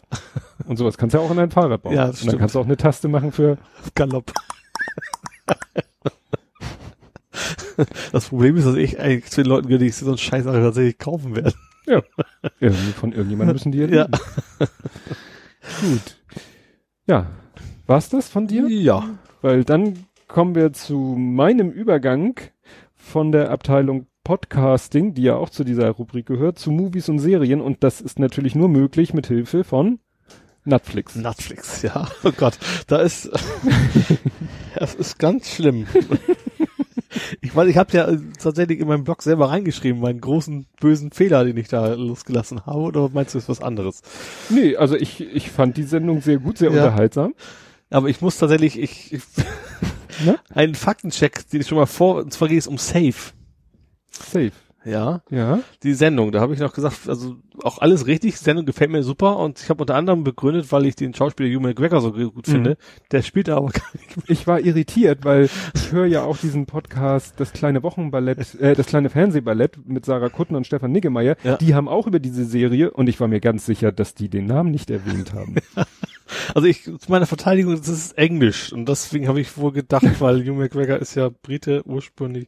Und 0.68 0.78
sowas 0.78 0.98
kannst 0.98 1.14
du 1.14 1.20
ja 1.20 1.24
auch 1.26 1.32
in 1.32 1.38
dein 1.38 1.52
Fahrrad 1.52 1.82
bauen. 1.84 1.94
Ja, 1.94 2.06
und 2.06 2.10
dann 2.10 2.16
stimmt. 2.16 2.40
kannst 2.40 2.56
du 2.56 2.60
auch 2.60 2.66
eine 2.66 2.78
Taste 2.78 3.08
machen 3.08 3.32
für, 3.32 3.58
Galopp. 3.96 4.32
Das 8.12 8.30
Problem 8.30 8.58
ist, 8.58 8.66
dass 8.66 8.76
ich 8.76 9.00
eigentlich 9.00 9.32
zu 9.32 9.42
den 9.44 9.50
Leuten 9.50 9.68
gehöre, 9.68 9.80
die 9.80 9.90
so 9.90 10.08
einen 10.08 10.18
Scheiß 10.18 10.46
tatsächlich 10.46 10.98
kaufen 10.98 11.36
werde. 11.36 11.54
ja, 11.86 12.02
irgendwie 12.60 12.92
von 12.92 13.12
irgendjemandem 13.12 13.56
müssen 13.56 13.72
die 13.72 13.80
ja, 13.80 13.88
Ja. 13.88 14.08
Gut. 15.82 16.18
Ja. 17.06 17.28
War's 17.86 18.10
das 18.10 18.28
von 18.28 18.48
dir? 18.48 18.68
Ja. 18.68 19.18
Weil 19.42 19.64
dann 19.64 20.06
kommen 20.28 20.56
wir 20.56 20.74
zu 20.74 20.98
meinem 21.18 21.72
Übergang 21.72 22.36
von 22.96 23.32
der 23.32 23.52
Abteilung 23.52 24.08
Podcasting, 24.24 25.14
die 25.14 25.22
ja 25.22 25.36
auch 25.36 25.50
zu 25.50 25.64
dieser 25.64 25.90
Rubrik 25.90 26.26
gehört, 26.26 26.60
zu 26.60 26.70
Movies 26.70 27.08
und 27.08 27.20
Serien 27.20 27.62
und 27.62 27.82
das 27.82 28.02
ist 28.02 28.20
natürlich 28.20 28.56
nur 28.56 28.68
möglich 28.68 29.14
mit 29.14 29.28
Hilfe 29.28 29.64
von 29.64 30.00
Netflix. 30.66 31.16
Netflix, 31.16 31.82
ja. 31.82 32.10
Oh 32.26 32.34
Gott, 32.36 32.60
da 32.88 32.98
ist, 32.98 33.30
das 34.76 34.96
ist 34.96 35.18
ganz 35.18 35.50
schlimm. 35.50 35.88
Ich 37.42 37.56
weiß, 37.56 37.68
ich 37.70 37.78
habe 37.78 37.92
ja 37.96 38.10
tatsächlich 38.42 38.80
in 38.80 38.88
meinem 38.88 39.04
Blog 39.04 39.22
selber 39.24 39.50
reingeschrieben, 39.50 40.02
meinen 40.02 40.20
großen 40.22 40.66
bösen 40.80 41.12
Fehler, 41.12 41.46
den 41.46 41.56
ich 41.58 41.68
da 41.70 41.94
losgelassen 41.94 42.66
habe, 42.66 42.80
oder 42.80 43.10
meinst 43.14 43.34
du, 43.34 43.38
ist 43.38 43.48
was 43.50 43.62
anderes? 43.62 44.02
Nee, 44.50 44.76
also 44.76 44.96
ich, 44.96 45.22
ich 45.22 45.50
fand 45.52 45.78
die 45.78 45.84
Sendung 45.84 46.22
sehr 46.22 46.38
gut, 46.38 46.58
sehr 46.58 46.72
Ja. 46.72 46.84
unterhaltsam. 46.84 47.34
Aber 47.90 48.10
ich 48.10 48.20
muss 48.22 48.38
tatsächlich, 48.38 48.78
ich, 48.80 49.14
ich 49.14 49.22
Ne? 50.26 50.38
einen 50.50 50.76
Faktencheck, 50.76 51.48
den 51.50 51.62
ich 51.62 51.68
schon 51.68 51.78
mal 51.78 51.86
vor, 51.86 52.16
und 52.18 52.34
zwar 52.34 52.48
geht 52.48 52.60
es 52.60 52.68
um 52.68 52.78
Safe. 52.78 53.14
Safe. 54.12 54.52
Ja. 54.88 55.22
Ja. 55.30 55.60
die 55.84 55.94
Sendung. 55.94 56.32
Da 56.32 56.40
habe 56.40 56.54
ich 56.54 56.60
noch 56.60 56.74
gesagt, 56.74 57.08
also 57.10 57.36
auch 57.64 57.80
alles 57.80 58.08
richtig, 58.08 58.38
Sendung 58.38 58.66
gefällt 58.66 58.90
mir 58.92 59.04
super 59.04 59.38
und 59.38 59.60
ich 59.60 59.70
habe 59.70 59.82
unter 59.84 59.96
anderem 59.96 60.24
begründet, 60.24 60.72
weil 60.72 60.86
ich 60.86 60.96
den 60.96 61.14
Schauspieler 61.14 61.50
Hugh 61.50 61.60
McGregor 61.62 62.02
so 62.02 62.12
gut 62.14 62.48
Mhm. 62.48 62.52
finde. 62.52 62.78
Der 63.12 63.22
spielt 63.22 63.50
aber 63.50 63.68
gar 63.72 63.84
nicht 63.94 64.30
Ich 64.30 64.48
war 64.48 64.60
irritiert, 64.60 65.26
weil 65.26 65.50
ich 65.76 65.92
höre 65.92 66.06
ja 66.06 66.24
auch 66.24 66.38
diesen 66.38 66.66
Podcast, 66.68 67.34
das 67.40 67.52
kleine 67.54 67.84
Wochenballett, 67.84 68.56
äh, 68.60 68.76
das 68.76 68.86
kleine 68.88 69.10
Fernsehballett 69.10 69.78
mit 69.88 70.06
Sarah 70.06 70.30
Kuttner 70.30 70.58
und 70.58 70.68
Stefan 70.68 70.92
Niggemeier. 70.92 71.36
Ja. 71.44 71.58
Die 71.58 71.76
haben 71.76 71.88
auch 71.88 72.08
über 72.08 72.20
diese 72.20 72.46
Serie 72.46 72.92
und 72.92 73.10
ich 73.10 73.20
war 73.20 73.28
mir 73.28 73.40
ganz 73.40 73.66
sicher, 73.66 73.92
dass 73.92 74.14
die 74.14 74.30
den 74.30 74.46
Namen 74.46 74.72
nicht 74.72 74.90
erwähnt 74.90 75.34
haben. 75.34 75.56
Also 76.54 76.68
ich, 76.68 76.84
zu 76.84 76.98
meiner 77.10 77.26
Verteidigung, 77.26 77.76
das 77.76 77.88
ist 77.88 78.18
Englisch 78.18 78.72
und 78.74 78.88
deswegen 78.88 79.28
habe 79.28 79.42
ich 79.42 79.58
wohl 79.58 79.72
gedacht, 79.72 80.06
weil 80.20 80.42
Hugh 80.44 80.54
McGregor 80.54 80.98
ist 80.98 81.16
ja 81.16 81.30
Brite 81.30 81.84
ursprünglich. 81.86 82.48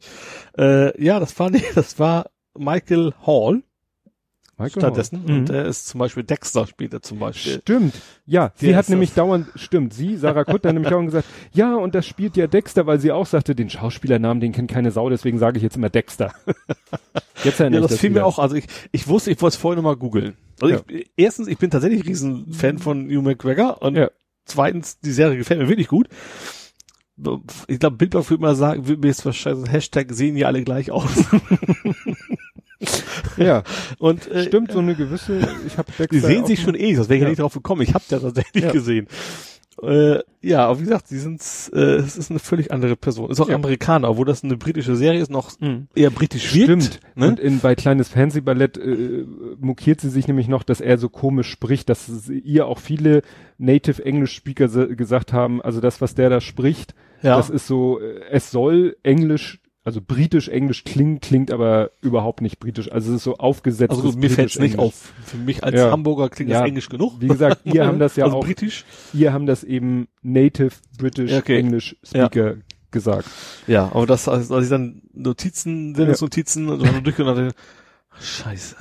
Äh, 0.58 1.04
ja, 1.04 1.20
das 1.20 1.38
war 1.40 1.50
nicht, 1.52 1.66
das 1.76 2.00
war 2.00 2.30
Michael 2.58 3.14
Hall 3.26 3.64
Michael 4.58 4.82
stattdessen 4.82 5.20
Hall. 5.20 5.32
Mhm. 5.32 5.40
und 5.40 5.50
der 5.50 5.66
ist 5.66 5.88
zum 5.88 6.00
Beispiel 6.00 6.24
Dexter 6.24 6.68
spielt 6.68 6.94
er 6.94 7.02
zum 7.02 7.20
Beispiel. 7.20 7.62
Stimmt. 7.62 7.96
Ja, 8.26 8.52
sie 8.56 8.68
Der 8.68 8.76
hat 8.76 8.90
nämlich 8.90 9.12
das. 9.12 9.16
dauernd, 9.16 9.48
stimmt, 9.56 9.94
sie, 9.94 10.18
Sarah 10.18 10.44
Kuttner, 10.44 10.70
hat 10.70 10.74
nämlich 10.74 10.90
dauernd 10.90 11.08
gesagt, 11.08 11.28
ja, 11.54 11.76
und 11.76 11.96
das 11.96 12.06
spielt 12.06 12.36
ja 12.36 12.48
Dexter, 12.48 12.86
weil 12.86 13.00
sie 13.00 13.12
auch 13.14 13.26
sagte, 13.26 13.56
den 13.56 13.70
Schauspielernamen, 13.70 14.42
den 14.42 14.52
kennt 14.52 14.70
keine 14.70 14.92
Sau, 14.92 15.10
deswegen 15.10 15.40
sage 15.40 15.58
ich 15.58 15.64
jetzt 15.64 15.78
immer 15.78 15.90
Dexter. 15.90 16.34
Jetzt 17.46 17.62
erinnere 17.62 17.84
Ja, 17.84 17.88
das 17.88 17.98
fiel 18.00 18.10
mir 18.10 18.26
auch, 18.26 18.38
also 18.38 18.56
ich, 18.56 18.66
ich 18.92 19.08
wusste, 19.08 19.32
ich 19.32 19.42
wollte 19.42 19.54
es 19.54 19.62
vorher 19.62 19.78
nochmal 19.78 19.96
googeln. 19.96 20.36
Also 20.62 20.76
Ja. 20.76 20.82
ich, 20.88 21.12
erstens, 21.18 21.48
ich 21.48 21.58
bin 21.58 21.70
tatsächlich 21.70 22.02
ein 22.02 22.08
Riesenfan 22.08 22.80
von 22.80 23.06
Hugh 23.10 23.22
McGregor 23.22 23.82
und 23.82 23.96
Ja. 23.96 24.10
zweitens, 24.46 25.00
die 25.00 25.12
Serie 25.12 25.38
gefällt 25.38 25.60
mir 25.60 25.70
wirklich 25.70 25.88
gut. 25.88 26.08
Ich 27.68 27.80
glaube, 27.80 27.98
Bildblock 27.98 28.30
würde 28.30 28.42
mal 28.42 28.56
sagen, 28.56 28.88
würde 28.88 29.02
mir 29.02 29.08
jetzt 29.08 29.26
wahrscheinlich 29.26 29.70
Hashtag 29.72 30.08
sehen 30.12 30.36
die 30.36 30.46
alle 30.46 30.64
gleich 30.64 30.92
aus. 30.92 31.10
Ja, 33.38 33.64
Und 33.98 34.28
äh, 34.30 34.44
stimmt, 34.46 34.72
so 34.72 34.80
eine 34.80 34.96
gewisse, 34.96 35.40
ich 35.68 35.78
habe 35.78 35.92
die 36.12 36.20
sehen 36.20 36.46
sich 36.46 36.62
schon 36.62 36.76
eh, 36.76 36.96
das 36.96 37.10
wäre 37.10 37.16
ich 37.18 37.22
ja 37.22 37.26
Ja. 37.28 37.30
nicht 37.32 37.40
drauf 37.42 37.54
gekommen. 37.54 37.82
Ich 37.82 37.94
habe 37.94 38.04
das 38.10 38.22
tatsächlich 38.22 38.64
Ja. 38.64 38.72
gesehen. 38.72 39.08
Äh, 39.84 40.20
ja, 40.42 40.66
aber 40.68 40.80
wie 40.80 40.84
gesagt, 40.84 41.08
sie 41.08 41.20
sind, 41.20 41.42
äh, 41.74 41.96
es 41.98 42.18
ist 42.18 42.30
eine 42.30 42.40
völlig 42.40 42.72
andere 42.72 42.96
Person. 42.96 43.30
Ist 43.30 43.40
auch 43.40 43.50
Ja. 43.50 43.56
Amerikaner, 43.56 44.10
obwohl 44.10 44.26
das 44.26 44.44
eine 44.44 44.58
britische 44.58 44.96
Serie 44.96 45.22
ist, 45.22 45.30
noch 45.32 45.52
Mhm. 45.60 45.88
eher 45.96 46.10
britisch 46.10 46.54
wirkt. 46.54 46.66
Stimmt. 46.84 47.00
Ne? 47.16 47.28
Und 47.28 47.40
in, 47.40 47.60
bei 47.60 47.76
Kleines 47.76 48.10
Fernsehballett 48.10 48.78
äh, 48.78 49.26
mokiert 49.60 50.02
sie 50.02 50.10
sich 50.10 50.28
nämlich 50.28 50.48
noch, 50.48 50.64
dass 50.64 50.82
er 50.82 50.98
so 50.98 51.10
komisch 51.10 51.50
spricht, 51.50 51.90
dass 51.90 52.30
ihr 52.30 52.66
auch 52.68 52.80
viele 52.80 53.22
Native 53.58 54.04
English 54.06 54.34
Speaker 54.34 54.68
gesagt 54.88 55.34
haben, 55.34 55.62
also 55.62 55.82
das, 55.82 56.02
was 56.02 56.16
der 56.16 56.30
da 56.30 56.42
spricht, 56.42 56.94
Ja. 57.22 57.36
das 57.38 57.50
ist 57.50 57.68
so, 57.68 58.00
äh, 58.00 58.22
es 58.32 58.52
soll 58.52 58.96
Englisch, 59.04 59.60
also 59.90 60.02
britisch-englisch 60.06 60.84
klingen, 60.84 61.20
klingt 61.20 61.52
aber 61.52 61.92
überhaupt 62.02 62.42
nicht 62.42 62.60
britisch. 62.60 62.92
Also 62.92 63.10
es 63.12 63.18
ist 63.18 63.24
so 63.24 63.38
aufgesetzt. 63.38 63.92
Also 63.92 64.12
mir 64.14 64.30
fällt 64.30 64.52
es 64.52 64.60
nicht 64.60 64.78
auf. 64.78 65.12
Für 65.26 65.38
mich 65.38 65.64
als 65.64 65.76
Ja. 65.76 65.92
Hamburger 65.92 66.30
klingt 66.30 66.52
Ja. 66.52 66.60
das 66.60 66.68
Englisch 66.70 66.90
genug. 66.90 67.20
Wie 67.20 67.28
gesagt, 67.28 67.62
ihr 67.66 67.86
haben 67.88 68.00
das 68.00 68.16
ja 68.16 68.26
also 68.26 68.38
auch, 68.38 68.46
britisch. 68.46 68.86
ihr 69.14 69.34
haben 69.34 69.46
das 69.46 69.64
eben 69.64 70.08
Native 70.22 70.72
British 70.98 71.32
Ja, 71.32 71.40
okay. 71.40 71.58
English 71.60 71.96
Speaker 72.04 72.58
gesagt. 72.92 73.26
Ja, 73.68 73.92
aber 73.94 74.06
das, 74.06 74.28
als 74.28 74.52
als 74.52 74.64
ich 74.66 74.70
dann 74.70 75.02
Notizen, 75.14 75.96
Sendungsnotizen 75.96 76.70
und 76.70 76.82
dann 76.84 77.04
durchgegangen 77.04 77.48
hatte, 77.48 77.56
scheiße. 78.22 78.76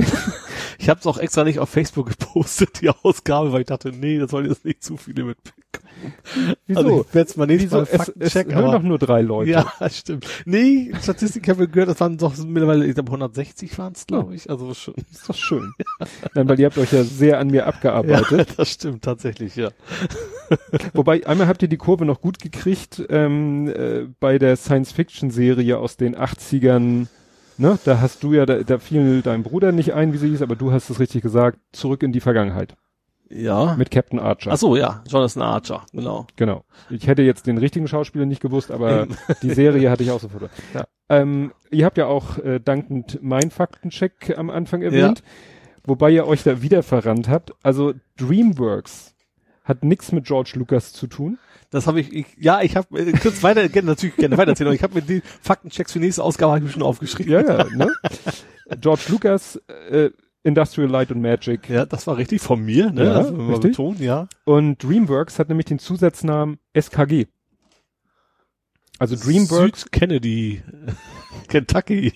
ich 0.78 0.88
habe 0.88 1.00
es 1.00 1.06
auch 1.06 1.18
extra 1.18 1.44
nicht 1.44 1.58
auf 1.58 1.68
Facebook 1.68 2.08
gepostet, 2.18 2.80
die 2.80 2.90
Ausgabe, 2.90 3.52
weil 3.52 3.60
ich 3.62 3.66
dachte, 3.66 3.90
nee, 3.92 4.18
das 4.18 4.30
sollen 4.30 4.46
jetzt 4.48 4.64
nicht 4.64 4.82
zu 4.82 4.96
viele 4.96 5.24
mitbekommen. 5.24 5.57
Wieso? 6.66 6.80
Also 6.80 7.06
ich 7.08 7.14
werde 7.14 7.32
mal 7.36 7.46
nächstes 7.46 7.72
Wieso? 7.72 7.98
Mal 7.98 8.12
Es, 8.20 8.34
es 8.34 8.46
hören 8.46 8.72
doch 8.72 8.82
nur 8.82 8.98
drei 8.98 9.22
Leute. 9.22 9.50
ja, 9.50 9.72
stimmt. 9.90 10.26
Nee, 10.44 10.92
Statistik 11.02 11.48
habe 11.48 11.64
ich 11.64 11.72
gehört, 11.72 11.88
das 11.88 12.00
waren 12.00 12.16
doch 12.18 12.36
mittlerweile, 12.36 12.86
ich 12.86 12.94
glaube 12.94 13.10
160 13.10 13.76
waren 13.78 13.92
es, 13.94 14.06
glaube 14.06 14.34
ich. 14.34 14.48
Also 14.48 14.72
schon. 14.74 14.94
Ist 15.10 15.28
doch 15.28 15.34
schön. 15.34 15.72
Nein, 16.34 16.48
weil 16.48 16.60
ihr 16.60 16.66
habt 16.66 16.78
euch 16.78 16.92
ja 16.92 17.04
sehr 17.04 17.38
an 17.38 17.48
mir 17.48 17.66
abgearbeitet. 17.66 18.30
Ja, 18.30 18.44
das 18.56 18.70
stimmt 18.70 19.02
tatsächlich, 19.02 19.56
ja. 19.56 19.70
Wobei, 20.94 21.26
einmal 21.26 21.48
habt 21.48 21.62
ihr 21.62 21.68
die 21.68 21.76
Kurve 21.76 22.04
noch 22.04 22.20
gut 22.20 22.38
gekriegt 22.38 23.02
ähm, 23.08 23.68
äh, 23.68 24.06
bei 24.20 24.38
der 24.38 24.56
Science-Fiction-Serie 24.56 25.78
aus 25.78 25.96
den 25.96 26.16
80ern. 26.16 27.06
Ne? 27.56 27.78
Da 27.84 28.00
hast 28.00 28.22
du 28.22 28.34
ja, 28.34 28.46
da, 28.46 28.62
da 28.62 28.78
fiel 28.78 29.22
dein 29.22 29.42
Bruder 29.42 29.72
nicht 29.72 29.92
ein, 29.94 30.12
wie 30.12 30.18
sie 30.18 30.28
hieß, 30.28 30.42
aber 30.42 30.54
du 30.54 30.70
hast 30.70 30.90
es 30.90 31.00
richtig 31.00 31.22
gesagt, 31.22 31.58
zurück 31.72 32.02
in 32.02 32.12
die 32.12 32.20
Vergangenheit. 32.20 32.76
Ja. 33.30 33.74
Mit 33.76 33.90
Captain 33.90 34.18
Archer. 34.18 34.52
Ach 34.52 34.56
so, 34.56 34.76
ja, 34.76 35.02
Jonathan 35.08 35.42
Archer, 35.42 35.84
genau. 35.92 36.26
Genau. 36.36 36.64
Ich 36.90 37.06
hätte 37.06 37.22
jetzt 37.22 37.46
den 37.46 37.58
richtigen 37.58 37.88
Schauspieler 37.88 38.26
nicht 38.26 38.40
gewusst, 38.40 38.70
aber 38.70 39.06
die 39.42 39.50
Serie 39.50 39.90
hatte 39.90 40.02
ich 40.02 40.10
auch 40.10 40.20
sofort. 40.20 40.50
Ja. 40.74 40.86
Ähm, 41.08 41.52
ihr 41.70 41.84
habt 41.84 41.98
ja 41.98 42.06
auch 42.06 42.38
äh, 42.38 42.58
dankend 42.58 43.18
mein 43.22 43.50
Faktencheck 43.50 44.34
am 44.36 44.50
Anfang 44.50 44.82
erwähnt, 44.82 45.22
wobei 45.84 46.10
ihr 46.10 46.26
euch 46.26 46.42
da 46.42 46.62
wieder 46.62 46.82
verrannt 46.82 47.28
habt. 47.28 47.52
Also 47.62 47.94
DreamWorks 48.18 49.14
hat 49.64 49.84
nichts 49.84 50.12
mit 50.12 50.24
George 50.24 50.52
Lucas 50.54 50.92
zu 50.92 51.06
tun. 51.06 51.38
Das 51.70 51.86
habe 51.86 52.00
ich, 52.00 52.10
ich, 52.12 52.26
ja, 52.38 52.62
ich 52.62 52.76
habe 52.76 52.98
äh, 52.98 53.12
kurz 53.12 53.42
weiter, 53.42 53.68
gerne, 53.68 53.88
natürlich 53.88 54.16
gerne 54.16 54.38
weitererzählen, 54.38 54.68
aber 54.68 54.74
ich 54.74 54.82
habe 54.82 54.94
mir 54.94 55.02
die 55.02 55.22
Faktenchecks 55.42 55.92
für 55.92 55.98
nächste 55.98 56.22
Ausgabe 56.24 56.52
hab 56.52 56.58
ich 56.58 56.64
mir 56.64 56.70
schon 56.70 56.82
aufgeschrieben. 56.82 57.30
Ja, 57.30 57.42
ja, 57.42 57.64
ne? 57.64 57.92
George 58.80 59.02
Lucas, 59.08 59.56
äh, 59.90 60.10
Industrial 60.44 60.88
Light 60.90 61.10
and 61.10 61.20
Magic 61.20 61.68
Ja, 61.68 61.84
das 61.86 62.06
war 62.06 62.16
richtig 62.16 62.40
von 62.40 62.64
mir, 62.64 62.90
ne? 62.90 63.04
Ja, 63.04 63.30
mal 63.30 63.50
richtig. 63.50 63.72
betonen, 63.72 64.02
ja. 64.02 64.28
und 64.44 64.82
DreamWorks 64.82 65.38
hat 65.38 65.48
nämlich 65.48 65.66
den 65.66 65.78
Zusatznamen 65.78 66.58
SKG. 66.78 67.26
Also 69.00 69.14
DreamWorks, 69.16 69.82
Süd 69.82 69.92
Kennedy, 69.92 70.62
Kentucky. 71.48 72.12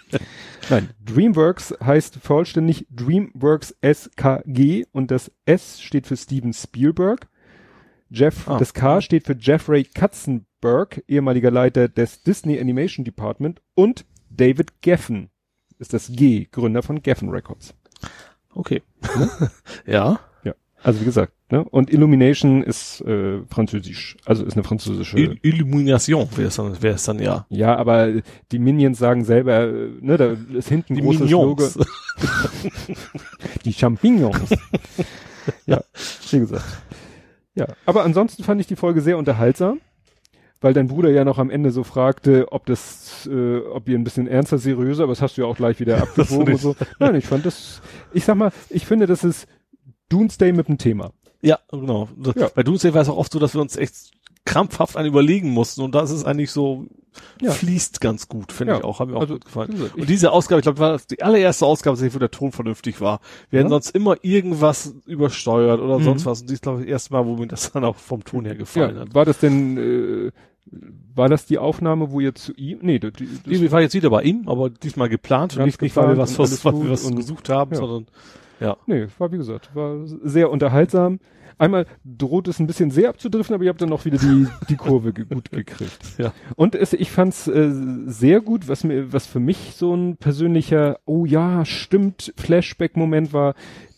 nein, 0.68 0.91
DreamWorks 1.05 1.75
heißt 1.83 2.17
vollständig 2.17 2.86
DreamWorks 2.91 3.76
SKG 3.83 4.84
und 4.92 5.10
das 5.12 5.31
S 5.44 5.81
steht 5.81 6.07
für 6.09 6.17
Steven 6.17 6.52
Spielberg. 6.52 7.28
Jeff, 8.10 8.49
Ah. 8.49 8.59
das 8.59 8.75
K 8.75 9.01
steht 9.01 9.25
für 9.26 9.36
Jeffrey 9.39 9.84
Katzenberg, 9.84 11.02
ehemaliger 11.09 11.51
Leiter 11.51 11.89
des 11.89 12.23
Disney 12.23 12.60
Animation 12.60 13.05
Department 13.05 13.62
und 13.75 14.05
David 14.31 14.83
Geffen 14.83 15.31
ist 15.78 15.92
das 15.92 16.09
G, 16.12 16.47
Gründer 16.51 16.83
von 16.83 17.02
Geffen 17.02 17.31
Records. 17.31 17.75
Okay. 18.55 18.82
ja. 19.86 20.20
Ja, 20.44 20.55
also 20.82 21.00
wie 21.00 21.05
gesagt, 21.05 21.32
ne? 21.50 21.64
Und 21.64 21.92
Illumination 21.92 22.62
ist 22.62 23.00
äh, 23.02 23.40
französisch, 23.48 24.16
also 24.24 24.44
ist 24.44 24.55
eine 24.55 24.64
französische. 24.64 25.18
Il 25.18 25.39
Illumination 25.42 26.28
wäre 26.36 26.48
es 26.48 26.56
dann, 26.56 26.82
wäre 26.82 26.94
es 26.97 27.05
dann 27.05 27.20
ja. 27.20 27.47
ja, 27.48 27.76
aber 27.76 28.08
die 28.50 28.58
Minions 28.58 28.98
sagen 28.98 29.24
selber, 29.24 29.68
äh, 29.68 29.90
ne, 30.00 30.16
da 30.16 30.36
ist 30.55 30.68
hinten 30.68 30.94
Die 30.94 31.02
großes 31.02 31.31
Logo. 31.31 31.62
Mignons. 31.62 31.78
Die 33.64 33.72
Champignons. 33.72 34.50
ja, 35.66 35.82
wie 36.31 36.39
gesagt. 36.40 36.64
Ja, 37.55 37.66
aber 37.86 38.05
ansonsten 38.05 38.42
fand 38.44 38.60
ich 38.60 38.66
die 38.66 38.76
Folge 38.76 39.02
sehr 39.02 39.18
unterhaltsam, 39.18 39.81
weil 40.62 40.73
dein 40.73 40.89
Bruder 40.89 41.10
ja 41.10 41.24
noch 41.24 41.39
am 41.39 41.50
Ende 41.50 41.70
so 41.70 41.84
fragte, 41.84 42.47
ob 42.50 42.65
das, 42.66 43.28
äh, 43.31 43.58
ob 43.58 43.89
ihr 43.89 43.99
ein 43.99 44.05
bisschen 44.05 44.26
ernster, 44.26 44.57
seriöser, 44.58 45.02
aber 45.05 45.12
das 45.12 45.20
hast 45.20 45.36
du 45.36 45.42
ja 45.42 45.47
auch 45.49 45.57
gleich 45.57 45.78
wieder 45.81 45.99
abgewogen 46.02 46.55
und 46.55 46.60
so. 46.60 46.74
Nein, 46.99 47.15
ich 47.16 47.26
fand 47.26 47.44
das, 47.44 47.82
ich 48.12 48.24
sag 48.24 48.36
mal, 48.36 48.50
ich 48.70 48.86
finde, 48.86 49.07
das 49.07 49.23
ist 49.24 49.47
Doomsday 50.08 50.52
mit 50.52 50.68
dem 50.68 50.78
Thema. 50.78 51.12
Ja, 51.42 51.58
genau. 51.70 52.08
Ja. 52.36 52.49
Bei 52.55 52.62
Doomsday 52.62 52.94
war 52.94 53.02
es 53.02 53.08
auch 53.08 53.16
oft 53.18 53.32
so, 53.32 53.39
dass 53.39 53.55
wir 53.55 53.60
uns 53.60 53.76
echt 53.76 54.12
krampfhaft 54.44 54.97
an 54.97 55.07
überlegen 55.07 55.50
mussten 55.50 55.82
und 55.82 55.94
das 55.94 56.10
ist 56.10 56.24
eigentlich 56.24 56.50
so, 56.50 56.86
Ja. 57.41 57.50
fließt 57.52 58.00
ganz 58.00 58.26
gut, 58.28 58.50
finde 58.52 58.73
Ja, 58.73 58.78
ich 58.78 58.84
auch, 58.84 58.99
hat 59.00 59.08
mir 59.08 59.16
auch 59.16 59.20
also, 59.20 59.34
gut 59.34 59.44
gefallen. 59.44 59.70
gesagt, 59.70 59.94
Und 59.97 60.08
diese 60.08 60.32
Ausgabe, 60.32 60.60
ich 60.60 60.62
glaube, 60.65 60.78
war 60.81 60.99
die 61.10 61.23
allererste 61.23 61.65
Ausgabe, 61.66 61.97
wo 62.15 62.18
der 62.18 62.31
Ton 62.31 62.50
vernünftig 62.52 63.00
war. 63.00 63.20
Wir 63.50 63.58
Ja. 63.58 63.60
hätten 63.60 63.70
sonst 63.70 63.91
immer 63.94 64.16
irgendwas 64.23 64.94
übersteuert 65.07 65.81
oder 65.81 65.99
Mhm. 65.99 66.05
sonst 66.05 66.26
was. 66.26 66.41
Und 66.41 66.50
dies 66.50 66.60
glaube 66.60 66.81
ich 66.81 66.86
das 66.86 66.92
erste 66.92 67.12
Mal, 67.15 67.24
wo 67.26 67.36
mir 67.36 67.47
das 67.47 67.70
dann 67.70 67.84
auch 67.84 67.97
vom 67.97 68.24
Ton 68.24 68.44
her 68.47 68.55
gefallen 68.57 68.99
hat. 68.99 69.15
war 69.15 69.24
das 69.24 69.39
denn, 69.39 69.76
äh, 69.76 70.31
war 71.15 71.28
das 71.28 71.47
die 71.47 71.58
Aufnahme, 71.58 72.10
wo 72.10 72.20
ihr 72.20 72.34
zu 72.34 72.52
ihm, 72.55 72.78
nee, 72.82 72.99
die, 72.99 73.10
die, 73.10 73.73
war 73.73 73.81
jetzt 73.81 73.94
wieder 73.94 74.10
bei 74.10 74.23
ihm, 74.23 74.49
aber 74.49 74.70
diesmal 74.70 75.08
geplant 75.08 75.57
und 75.57 75.65
nicht, 75.65 75.81
nicht 75.82 75.97
weil 75.97 76.05
wir 76.05 76.08
geplant 76.10 76.39
was, 76.39 76.39
was, 76.39 76.65
weil 76.65 76.82
wir 76.82 76.91
was 76.91 77.05
und- 77.05 77.16
gesucht 77.16 77.49
haben, 77.49 77.73
ja. 77.73 77.78
sondern 77.78 78.07
ja. 78.60 78.76
nee, 78.86 79.07
war 79.18 79.32
wie 79.32 79.39
gesagt, 79.39 79.74
war 79.74 79.99
sehr 80.07 80.50
unterhaltsam. 80.50 81.18
Einmal 81.58 81.86
droht 82.05 82.49
es 82.49 82.58
ein 82.58 82.66
bisschen 82.66 82.91
sehr 82.91 83.08
abzudriften, 83.10 83.55
aber 83.55 83.65
ihr 83.65 83.70
habt 83.70 83.82
dann 83.82 83.92
auch 83.92 84.05
wieder 84.05 84.18
die, 84.18 84.47
die 84.68 84.76
Kurve 84.76 85.12
gut 85.12 85.50
gekriegt. 85.50 85.99
Ja. 86.18 86.32
Und 86.57 86.74
es, 86.74 86.92
ich 86.92 87.10
fand's 87.10 87.47
äh, 87.47 87.70
sehr 88.07 88.41
gut, 88.41 88.68
was 88.68 88.84
mir, 88.84 89.12
was 89.12 89.26
für 89.26 89.41
mich 89.41 89.74
so 89.74 89.94
ein 89.94 90.16
persönlicher, 90.16 90.99
oh 91.05 91.24
ja, 91.24 91.65
stimmt, 91.65 92.32
Flashback-Moment 92.36 93.32
war, 93.32 93.55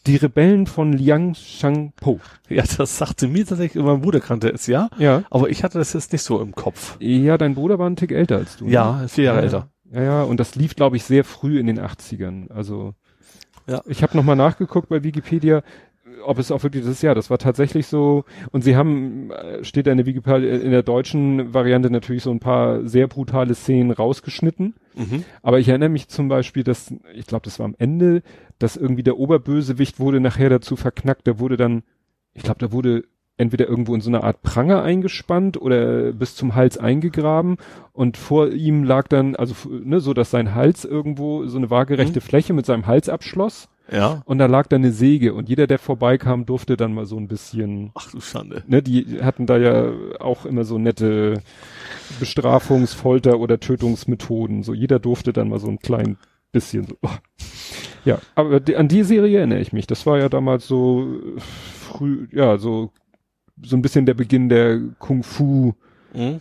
die 0.07 0.17
Rebellen 0.17 0.67
von 0.67 0.93
Liang 0.93 1.35
Shangpo. 1.35 2.21
Ja, 2.49 2.63
das 2.77 2.99
sagte 2.99 3.27
mir 3.27 3.47
tatsächlich, 3.47 3.83
mein 3.83 4.01
Bruder 4.03 4.21
kannte 4.21 4.51
es, 4.53 4.67
ja. 4.67 4.89
Ja. 4.99 5.23
Aber 5.31 5.49
ich 5.49 5.65
hatte 5.65 5.79
das 5.79 5.93
jetzt 5.93 6.13
nicht 6.13 6.23
so 6.23 6.41
im 6.41 6.53
Kopf. 6.55 6.97
Ja, 7.01 7.39
dein 7.39 7.55
Bruder 7.55 7.79
war 7.79 7.89
ein 7.89 7.97
Tick 7.97 8.13
älter 8.13 8.37
als 8.37 8.57
du. 8.57 8.67
ne? 8.67 8.73
Ja, 8.73 9.09
vier 9.09 9.25
Jahre 9.25 9.39
ja, 9.39 9.43
älter. 9.45 9.69
Ja, 9.91 10.03
ja, 10.03 10.23
und 10.23 10.41
das 10.41 10.55
lief, 10.57 10.75
glaube 10.77 10.97
ich, 10.97 11.05
sehr 11.05 11.25
früh 11.25 11.59
in 11.59 11.67
den 11.67 11.81
80ern. 11.81 12.51
Also 12.51 12.95
Ja. 13.67 13.83
ich 13.87 14.03
habe 14.03 14.17
nochmal 14.17 14.37
nachgeguckt 14.37 14.89
bei 14.89 15.03
Wikipedia, 15.03 15.63
ob 16.25 16.39
es 16.39 16.51
auch 16.51 16.63
wirklich 16.63 16.85
das 16.85 16.93
ist. 16.93 17.03
Ja, 17.03 17.15
das 17.15 17.31
war 17.31 17.39
tatsächlich 17.39 17.87
so. 17.87 18.25
Und 18.51 18.63
sie 18.63 18.77
haben, 18.77 19.31
äh, 19.31 19.65
steht 19.65 19.87
da 19.87 19.91
in 19.91 19.99
der 19.99 20.07
Wikipedia, 20.07 20.55
in 20.57 20.71
der 20.71 20.83
deutschen 20.83 21.55
Variante 21.55 21.91
natürlich 21.91 22.23
so 22.23 22.31
ein 22.31 22.41
paar 22.41 22.87
sehr 22.87 23.07
brutale 23.07 23.55
Szenen 23.55 23.91
rausgeschnitten. 23.91 24.75
Mhm. 24.95 25.25
Aber 25.43 25.59
ich 25.59 25.69
erinnere 25.69 25.89
mich 25.89 26.09
zum 26.09 26.29
Beispiel, 26.29 26.65
dass, 26.65 26.93
ich 27.15 27.27
glaube, 27.27 27.45
das 27.45 27.59
war 27.59 27.67
am 27.67 27.77
Ende, 27.79 28.23
dass 28.59 28.77
irgendwie 28.77 29.03
der 29.03 29.19
Oberbösewicht 29.19 30.01
wurde 30.01 30.21
nachher 30.21 30.51
dazu 30.51 30.77
verknackt. 30.77 31.27
Der 31.27 31.39
wurde 31.39 31.57
dann, 31.57 31.83
ich 32.33 32.43
glaube, 32.43 32.61
da 32.61 32.73
wurde 32.73 33.05
entweder 33.37 33.69
irgendwo 33.69 33.95
in 33.95 34.01
so 34.01 34.11
eine 34.11 34.23
Art 34.23 34.43
Pranger 34.43 34.83
eingespannt 34.83 35.61
oder 35.61 36.13
bis 36.13 36.37
zum 36.37 36.55
Hals 36.55 36.79
eingegraben 36.79 37.57
und 37.93 38.17
vor 38.17 38.51
ihm 38.51 38.85
lag 38.85 39.09
dann, 39.09 39.35
also 39.35 39.55
ne, 39.69 40.01
so 40.01 40.15
dass 40.15 40.31
sein 40.31 40.55
Hals 40.55 40.85
irgendwo 40.85 41.45
so 41.47 41.59
eine 41.59 41.71
waagerechte 41.71 42.21
Fläche 42.21 42.53
mit 42.53 42.65
seinem 42.65 42.87
Hals 42.87 43.09
abschloss 43.09 43.69
Ja. 43.91 44.23
und 44.25 44.39
da 44.39 44.47
lag 44.47 44.67
dann 44.69 44.83
eine 44.83 44.93
Säge 44.93 45.35
und 45.35 45.49
jeder, 45.49 45.67
der 45.67 45.79
vorbeikam, 45.79 46.47
durfte 46.47 46.77
dann 46.77 46.95
mal 46.95 47.05
so 47.07 47.17
ein 47.19 47.29
bisschen, 47.29 47.91
Ach 47.95 48.11
du 48.11 48.21
Schande. 48.21 48.63
ne, 48.67 48.83
die 48.83 49.21
hatten 49.23 49.45
da 49.47 49.59
ja 49.59 49.93
auch 50.21 50.47
immer 50.47 50.65
so 50.65 50.79
nette 50.79 51.43
Bestrafungs-, 52.21 52.95
Folter- 52.95 53.39
oder 53.39 53.61
Tötungsmethoden, 53.61 54.63
so 54.63 54.73
jeder 54.75 54.99
durfte 54.99 55.33
dann 55.33 55.49
mal 55.49 55.59
so 55.59 55.69
ein 55.69 55.79
klein 55.79 56.17
bisschen 56.53 56.87
so. 56.87 56.97
Ja, 58.05 58.19
aber 58.35 58.61
die, 58.61 58.77
an 58.77 58.89
die 58.89 59.03
Serie 59.03 59.39
erinnere 59.39 59.61
ich 59.61 59.73
mich. 59.73 59.87
Das 59.87 60.07
war 60.07 60.19
ja 60.19 60.29
damals 60.29 60.67
so 60.67 61.03
äh, 61.37 61.41
früh, 61.41 62.29
ja, 62.33 62.59
so 62.59 62.91
so 63.63 63.77
ein 63.77 63.83
bisschen 63.83 64.05
der 64.05 64.15
Beginn 64.15 64.49
der 64.49 64.81
Kung 64.99 65.23
Fu, 65.23 65.75
Mhm. 66.13 66.41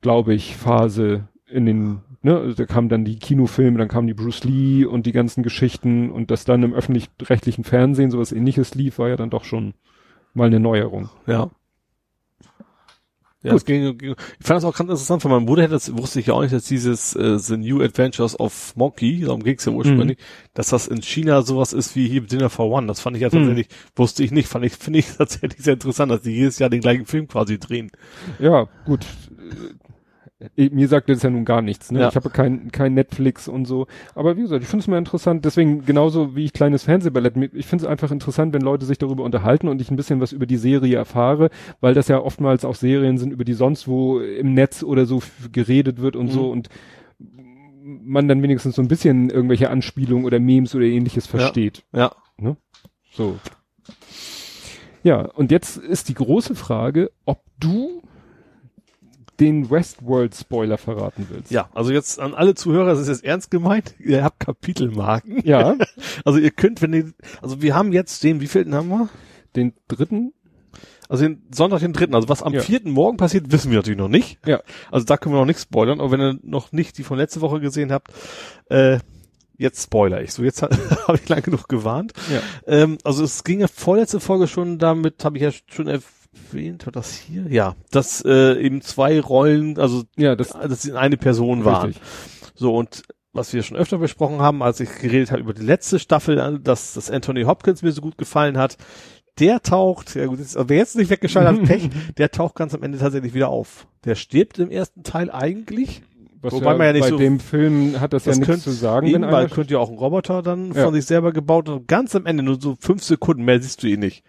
glaube 0.00 0.34
ich, 0.34 0.56
Phase 0.56 1.28
in 1.46 1.66
den, 1.66 2.00
ne, 2.24 2.38
also 2.38 2.54
da 2.54 2.66
kamen 2.66 2.88
dann 2.88 3.04
die 3.04 3.18
Kinofilme, 3.18 3.78
dann 3.78 3.88
kamen 3.88 4.06
die 4.06 4.14
Bruce 4.14 4.44
Lee 4.44 4.84
und 4.84 5.06
die 5.06 5.12
ganzen 5.12 5.42
Geschichten 5.42 6.10
und 6.10 6.30
das 6.30 6.44
dann 6.44 6.62
im 6.62 6.74
öffentlich-rechtlichen 6.74 7.64
Fernsehen 7.64 8.10
sowas 8.10 8.32
ähnliches 8.32 8.74
lief, 8.74 8.98
war 8.98 9.08
ja 9.08 9.16
dann 9.16 9.30
doch 9.30 9.44
schon 9.44 9.74
mal 10.32 10.46
eine 10.46 10.60
Neuerung. 10.60 11.10
Ja. 11.26 11.50
Ja, 13.44 13.52
es 13.52 13.66
ging, 13.66 13.98
ging, 13.98 14.14
ich 14.40 14.46
fand 14.46 14.56
das 14.56 14.64
auch 14.64 14.74
ganz 14.74 14.88
interessant, 14.88 15.20
von 15.20 15.30
meinem 15.30 15.44
Bruder 15.44 15.64
hätte 15.64 15.74
das, 15.74 15.94
wusste 15.94 16.18
ich 16.18 16.28
ja 16.28 16.32
auch 16.32 16.40
nicht, 16.40 16.54
dass 16.54 16.64
dieses 16.64 17.14
äh, 17.14 17.38
The 17.38 17.58
New 17.58 17.82
Adventures 17.82 18.40
of 18.40 18.74
Monkey, 18.74 19.20
darum 19.20 19.42
ging's 19.42 19.66
ja 19.66 19.72
ursprünglich, 19.72 20.16
dass 20.54 20.70
das 20.70 20.86
in 20.86 21.02
China 21.02 21.42
sowas 21.42 21.74
ist 21.74 21.94
wie 21.94 22.08
hier 22.08 22.22
Dinner 22.22 22.48
for 22.48 22.70
One. 22.70 22.86
Das 22.86 23.00
fand 23.00 23.16
ich 23.16 23.22
ja 23.22 23.28
tatsächlich, 23.28 23.68
wusste 23.96 24.24
ich 24.24 24.30
nicht, 24.30 24.48
fand 24.48 24.64
ich, 24.64 24.72
finde 24.78 25.00
ich 25.00 25.14
tatsächlich 25.14 25.62
sehr 25.62 25.74
interessant, 25.74 26.10
dass 26.10 26.22
die 26.22 26.30
jedes 26.30 26.58
Jahr 26.58 26.70
den 26.70 26.80
gleichen 26.80 27.04
Film 27.04 27.28
quasi 27.28 27.58
drehen. 27.58 27.90
Ja, 28.38 28.66
gut. 28.86 29.04
Äh, 30.56 30.70
Mir 30.70 30.88
sagt 30.88 31.08
das 31.08 31.22
ja 31.22 31.30
nun 31.30 31.44
gar 31.44 31.62
nichts. 31.62 31.90
Ne? 31.92 32.00
Ja. 32.00 32.08
Ich 32.08 32.16
habe 32.16 32.30
kein, 32.30 32.70
kein 32.72 32.94
Netflix 32.94 33.48
und 33.48 33.64
so. 33.66 33.86
Aber 34.14 34.36
wie 34.36 34.42
gesagt, 34.42 34.62
ich 34.62 34.68
finde 34.68 34.82
es 34.82 34.88
mal 34.88 34.98
interessant. 34.98 35.44
Deswegen 35.44 35.84
genauso 35.84 36.34
wie 36.36 36.44
ich 36.44 36.52
kleines 36.52 36.82
Fernsehballett. 36.84 37.36
mir- 37.36 37.50
Ich 37.54 37.66
finde 37.66 37.84
es 37.84 37.90
einfach 37.90 38.10
interessant, 38.10 38.52
wenn 38.52 38.62
Leute 38.62 38.86
sich 38.86 38.98
darüber 38.98 39.24
unterhalten 39.24 39.68
und 39.68 39.80
ich 39.80 39.90
ein 39.90 39.96
bisschen 39.96 40.20
was 40.20 40.32
über 40.32 40.46
die 40.46 40.56
Serie 40.56 40.96
erfahre, 40.96 41.50
weil 41.80 41.94
das 41.94 42.08
ja 42.08 42.18
oftmals 42.20 42.64
auch 42.64 42.74
Serien 42.74 43.18
sind, 43.18 43.32
über 43.32 43.44
die 43.44 43.52
sonst 43.54 43.86
wo 43.88 44.20
im 44.20 44.54
Netz 44.54 44.82
oder 44.82 45.06
so 45.06 45.22
geredet 45.52 46.00
wird 46.00 46.16
und 46.16 46.28
so 46.32 46.50
und 46.50 46.68
man 47.82 48.28
dann 48.28 48.42
wenigstens 48.42 48.76
so 48.76 48.82
ein 48.82 48.88
bisschen 48.88 49.30
irgendwelche 49.30 49.68
Anspielungen 49.70 50.24
oder 50.24 50.40
Memes 50.40 50.74
oder 50.74 50.84
ähnliches 50.86 51.26
versteht. 51.26 51.84
Ja. 52.40 52.56
So. 53.12 53.36
Ja, 55.02 55.20
und 55.20 55.50
jetzt 55.50 55.76
ist 55.76 56.08
die 56.08 56.14
große 56.14 56.54
Frage, 56.54 57.10
ob 57.26 57.42
du 57.60 58.02
den 59.40 59.70
Westworld-Spoiler 59.70 60.78
verraten 60.78 61.26
willst. 61.30 61.50
Ja, 61.50 61.68
also 61.74 61.90
jetzt 61.92 62.20
an 62.20 62.34
alle 62.34 62.54
Zuhörer, 62.54 62.86
das 62.86 63.00
ist 63.00 63.08
jetzt 63.08 63.24
ernst 63.24 63.50
gemeint, 63.50 63.94
ihr 63.98 64.22
habt 64.24 64.40
Kapitelmarken. 64.40 65.40
Ja, 65.44 65.76
Also 66.24 66.38
ihr 66.38 66.50
könnt, 66.50 66.82
wenn 66.82 66.92
ihr, 66.92 67.12
also 67.42 67.60
wir 67.62 67.74
haben 67.74 67.92
jetzt 67.92 68.22
den, 68.22 68.40
wie 68.40 68.46
vielten 68.48 68.74
haben 68.74 68.88
wir? 68.88 69.08
den 69.56 69.72
dritten. 69.88 70.32
Also 71.08 71.24
den 71.24 71.42
Sonntag, 71.54 71.78
den 71.80 71.92
dritten. 71.92 72.14
Also 72.14 72.28
was 72.28 72.42
am 72.42 72.54
Ja. 72.54 72.60
vierten 72.60 72.90
Morgen 72.90 73.16
passiert, 73.18 73.52
wissen 73.52 73.70
wir 73.70 73.78
natürlich 73.78 73.98
noch 73.98 74.08
nicht. 74.08 74.38
Ja. 74.46 74.62
Also 74.90 75.06
da 75.06 75.16
können 75.16 75.34
wir 75.34 75.38
noch 75.38 75.46
nicht 75.46 75.60
spoilern. 75.60 76.00
Aber 76.00 76.10
wenn 76.10 76.20
ihr 76.20 76.38
noch 76.42 76.72
nicht 76.72 76.98
die 76.98 77.04
von 77.04 77.18
letzte 77.18 77.40
Woche 77.40 77.60
gesehen 77.60 77.92
habt, 77.92 78.12
äh, 78.70 78.98
jetzt 79.56 79.84
spoiler 79.84 80.22
ich. 80.22 80.32
So, 80.32 80.42
jetzt 80.42 80.62
habe 80.62 81.18
ich 81.22 81.28
lang 81.28 81.42
genug 81.42 81.68
gewarnt. 81.68 82.14
Ja. 82.32 82.40
Ähm, 82.66 82.98
also 83.04 83.22
es 83.22 83.44
ging 83.44 83.60
ja 83.60 83.68
vorletzte 83.68 84.18
Folge 84.18 84.48
schon 84.48 84.78
damit, 84.78 85.24
habe 85.24 85.36
ich 85.36 85.44
ja 85.44 85.50
schon 85.68 85.86
erwähnt, 86.52 86.86
war 86.86 86.92
das 86.92 87.14
hier? 87.16 87.46
Ja, 87.48 87.74
dass 87.90 88.22
äh, 88.24 88.60
eben 88.60 88.80
zwei 88.82 89.20
Rollen, 89.20 89.78
also 89.78 90.02
Ja, 90.16 90.36
das 90.36 90.50
dass 90.50 90.82
sie 90.82 90.92
eine 90.92 91.16
Person 91.16 91.64
waren. 91.64 91.86
richtig. 91.86 92.02
So, 92.54 92.74
und 92.74 93.02
was 93.32 93.52
wir 93.52 93.62
schon 93.64 93.76
öfter 93.76 93.98
besprochen 93.98 94.38
haben, 94.40 94.62
als 94.62 94.78
ich 94.80 94.88
geredet 95.00 95.30
habe 95.32 95.40
über 95.40 95.54
die 95.54 95.62
letzte 95.64 95.98
Staffel, 95.98 96.60
dass, 96.62 96.94
dass 96.94 97.10
Anthony 97.10 97.42
Hopkins 97.42 97.82
mir 97.82 97.90
so 97.92 98.00
gut 98.00 98.16
gefallen 98.16 98.56
hat, 98.58 98.76
der 99.40 99.60
taucht, 99.62 100.14
ja 100.14 100.26
gut, 100.26 100.38
jetzt, 100.38 100.56
wer 100.56 100.76
jetzt 100.76 100.94
nicht 100.94 101.10
weggeschaltet 101.10 101.60
hat, 101.62 101.66
Pech, 101.68 101.90
der 102.16 102.30
taucht 102.30 102.54
ganz 102.54 102.72
am 102.74 102.82
Ende 102.84 102.98
tatsächlich 102.98 103.34
wieder 103.34 103.48
auf. 103.48 103.88
Der 104.04 104.14
stirbt 104.14 104.60
im 104.60 104.70
ersten 104.70 105.02
Teil 105.02 105.30
eigentlich. 105.32 106.02
Was 106.42 106.52
Wobei 106.52 106.72
ja, 106.72 106.76
man 106.76 106.86
ja 106.88 106.92
nicht 106.92 107.02
bei 107.02 107.08
so- 107.08 107.16
dem 107.18 107.40
Film 107.40 107.98
hat 108.00 108.12
das, 108.12 108.26
ja 108.26 108.32
nichts 108.32 108.46
könnte 108.46 108.62
zu 108.64 108.70
sagen, 108.70 109.06
eben, 109.08 109.22
weil 109.22 109.48
könnte 109.48 109.72
ja 109.74 109.80
auch 109.80 109.88
ein 109.90 109.96
Roboter 109.98 110.42
dann 110.42 110.72
Ja. 110.72 110.84
von 110.84 110.94
sich 110.94 111.06
selber 111.06 111.32
gebaut 111.32 111.68
und 111.70 111.88
ganz 111.88 112.14
am 112.14 112.26
Ende, 112.26 112.42
nur 112.44 112.60
so 112.60 112.76
fünf 112.78 113.02
Sekunden, 113.02 113.44
mehr 113.44 113.60
siehst 113.60 113.82
du 113.82 113.86
ihn 113.88 114.00
nicht, 114.00 114.22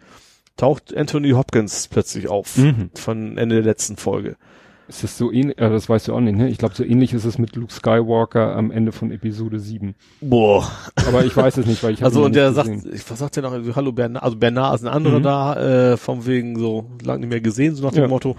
taucht 0.58 0.96
Anthony 0.96 1.32
Hopkins 1.32 1.88
plötzlich 1.88 2.28
auf. 2.28 2.58
Mhm. 2.58 2.90
Von 2.96 3.38
Ende 3.38 3.56
der 3.56 3.64
letzten 3.66 3.98
Folge. 3.98 4.36
ist 4.88 5.04
es 5.04 5.18
so 5.18 5.32
ähnlich, 5.32 5.58
äh, 5.58 5.68
das 5.72 5.90
weißt 5.90 6.08
du 6.10 6.14
auch 6.14 6.20
nicht, 6.20 6.38
ne? 6.38 6.48
Ich 6.48 6.60
glaube, 6.60 6.76
so 6.76 6.84
ähnlich 6.84 7.12
ist 7.12 7.26
es 7.26 7.40
mit 7.40 7.56
Luke 7.56 7.74
Skywalker 7.74 8.56
am 8.56 8.70
Ende 8.70 8.92
von 8.92 9.10
Episode 9.10 9.60
7. 9.60 9.96
Boah. 10.22 10.72
Aber 11.08 11.26
ich 11.26 11.36
weiß 11.36 11.58
es 11.58 11.66
nicht, 11.66 11.82
weil 11.82 11.94
ich 11.96 12.02
habe 12.02 12.06
Also 12.10 12.24
und 12.24 12.36
der 12.36 12.54
sagt, 12.54 12.70
gesehen. 12.72 12.92
ich, 12.94 13.10
was 13.10 13.18
sagt 13.18 13.36
der 13.36 13.42
noch? 13.42 13.76
Hallo 13.76 13.92
Bernard, 13.92 14.24
also 14.24 14.38
Bernard 14.38 14.76
ist 14.76 14.84
ein 14.86 14.94
anderer 14.94 15.18
Mhm. 15.20 15.24
da, 15.24 15.92
äh, 15.94 15.98
vom 15.98 16.28
wegen 16.28 16.60
so 16.60 16.86
lang 17.04 17.20
nicht 17.20 17.30
mehr 17.30 17.42
gesehen, 17.42 17.74
so 17.76 17.84
nach 17.84 17.94
dem 17.94 18.04
Ja. 18.04 18.08
Motto. 18.08 18.36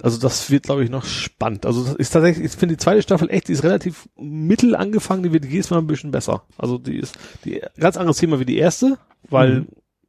Also 0.00 0.20
das 0.20 0.48
wird, 0.52 0.62
glaube 0.62 0.84
ich, 0.84 0.90
noch 0.90 1.04
spannend. 1.04 1.66
Also 1.66 1.82
das 1.82 1.94
ist 1.96 2.10
tatsächlich, 2.10 2.44
ich 2.46 2.52
finde 2.52 2.76
die 2.76 2.80
zweite 2.80 3.02
Staffel 3.02 3.28
echt, 3.28 3.48
die 3.48 3.52
ist 3.54 3.64
relativ 3.64 4.08
mittel 4.16 4.76
angefangen, 4.76 5.24
die 5.24 5.32
wird 5.32 5.46
jedes 5.46 5.70
Mal 5.70 5.78
ein 5.78 5.88
bisschen 5.88 6.12
besser. 6.12 6.44
Also 6.56 6.78
die 6.78 6.96
ist 6.96 7.18
die 7.44 7.60
ganz 7.76 7.96
anderes 7.96 8.18
Thema 8.18 8.38
wie 8.38 8.44
die 8.44 8.58
erste, 8.58 8.98
weil 9.28 9.62
Mhm. 9.62 9.66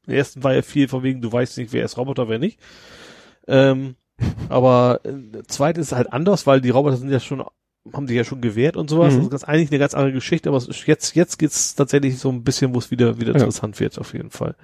Die 0.10 0.16
ersten 0.16 0.44
war 0.44 0.54
ja 0.54 0.62
viel 0.62 0.88
von 0.88 1.04
wegen, 1.04 1.22
du 1.22 1.32
weißt 1.32 1.58
nicht, 1.58 1.72
wer 1.74 1.86
ist 1.86 1.98
Roboter, 1.98 2.28
wer 2.30 2.40
nicht. 2.40 2.60
Ähm, 3.48 3.96
aber 4.50 5.02
äh, 5.04 5.14
der 5.14 5.44
zweite 5.46 5.80
ist 5.82 5.92
halt 5.94 6.12
anders, 6.12 6.46
weil 6.48 6.62
die 6.62 6.70
Roboter 6.70 6.98
sind 6.98 7.10
ja 7.12 7.20
schon 7.20 7.44
haben 7.94 8.08
sich 8.08 8.18
ja 8.18 8.24
schon 8.26 8.42
gewehrt 8.42 8.76
und 8.78 8.90
sowas. 8.90 9.16
Mhm. 9.16 9.30
Das 9.30 9.44
ist 9.44 9.48
eigentlich 9.48 9.72
eine 9.72 9.80
ganz 9.80 9.94
andere 9.96 10.12
Geschichte, 10.12 10.50
aber 10.50 10.58
es 10.58 10.68
ist 10.68 10.86
jetzt, 10.86 11.16
jetzt 11.16 11.40
geht's 11.40 11.74
tatsächlich 11.76 12.20
so 12.20 12.30
ein 12.30 12.44
bisschen, 12.44 12.76
wo 12.76 12.78
es 12.80 12.92
wieder, 12.92 13.18
wieder 13.20 13.30
Ja. 13.32 13.36
interessant 13.40 13.80
wird, 13.80 13.98
auf 13.98 14.14
jeden 14.14 14.30
Fall. 14.30 14.56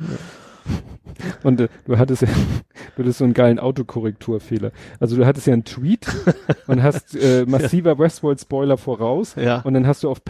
Und 1.43 1.61
äh, 1.61 1.67
du 1.85 1.97
hattest 1.97 2.23
ja, 2.23 2.27
du 2.95 3.03
hattest 3.03 3.19
so 3.19 3.23
einen 3.23 3.33
geilen 3.33 3.57
Autokorrekturfehler. 3.57 4.71
Also 4.99 5.15
du 5.15 5.25
hattest 5.25 5.47
ja 5.47 5.53
einen 5.53 5.63
Tweet 5.63 6.05
und 6.67 6.83
hast 6.83 7.15
äh, 7.15 7.45
massiver 7.47 7.97
Westworld-Spoiler 7.97 8.77
voraus 8.77 9.35
Ja. 9.35 9.61
und 9.61 9.73
dann 9.73 9.87
hast 9.87 10.03
du 10.03 10.09
auf 10.09 10.23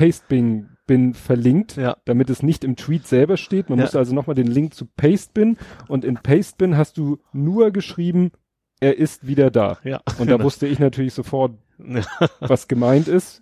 Pastebin 0.86 1.12
bin 1.12 1.14
verlinkt, 1.14 1.76
Ja. 1.78 1.98
damit 2.06 2.30
es 2.30 2.44
nicht 2.44 2.64
im 2.64 2.76
Tweet 2.76 3.08
selber 3.08 3.38
steht. 3.38 3.70
Man 3.70 3.80
Ja. 3.80 3.86
musste 3.86 3.98
also 4.00 4.14
nochmal 4.14 4.36
den 4.36 4.48
Link 4.48 4.74
zu 4.74 4.86
Pastebin 4.86 5.58
und 5.88 6.06
in 6.06 6.16
Pastebin 6.16 6.78
hast 6.78 6.98
du 6.98 7.20
nur 7.34 7.72
geschrieben, 7.72 8.32
er 8.80 8.98
ist 8.98 9.26
wieder 9.28 9.50
da. 9.52 9.78
Ja. 9.84 10.02
Und 10.20 10.30
da 10.30 10.40
wusste 10.44 10.68
ich 10.68 10.80
natürlich 10.80 11.14
sofort, 11.14 11.54
was 12.40 12.68
gemeint 12.68 13.08
ist. 13.08 13.42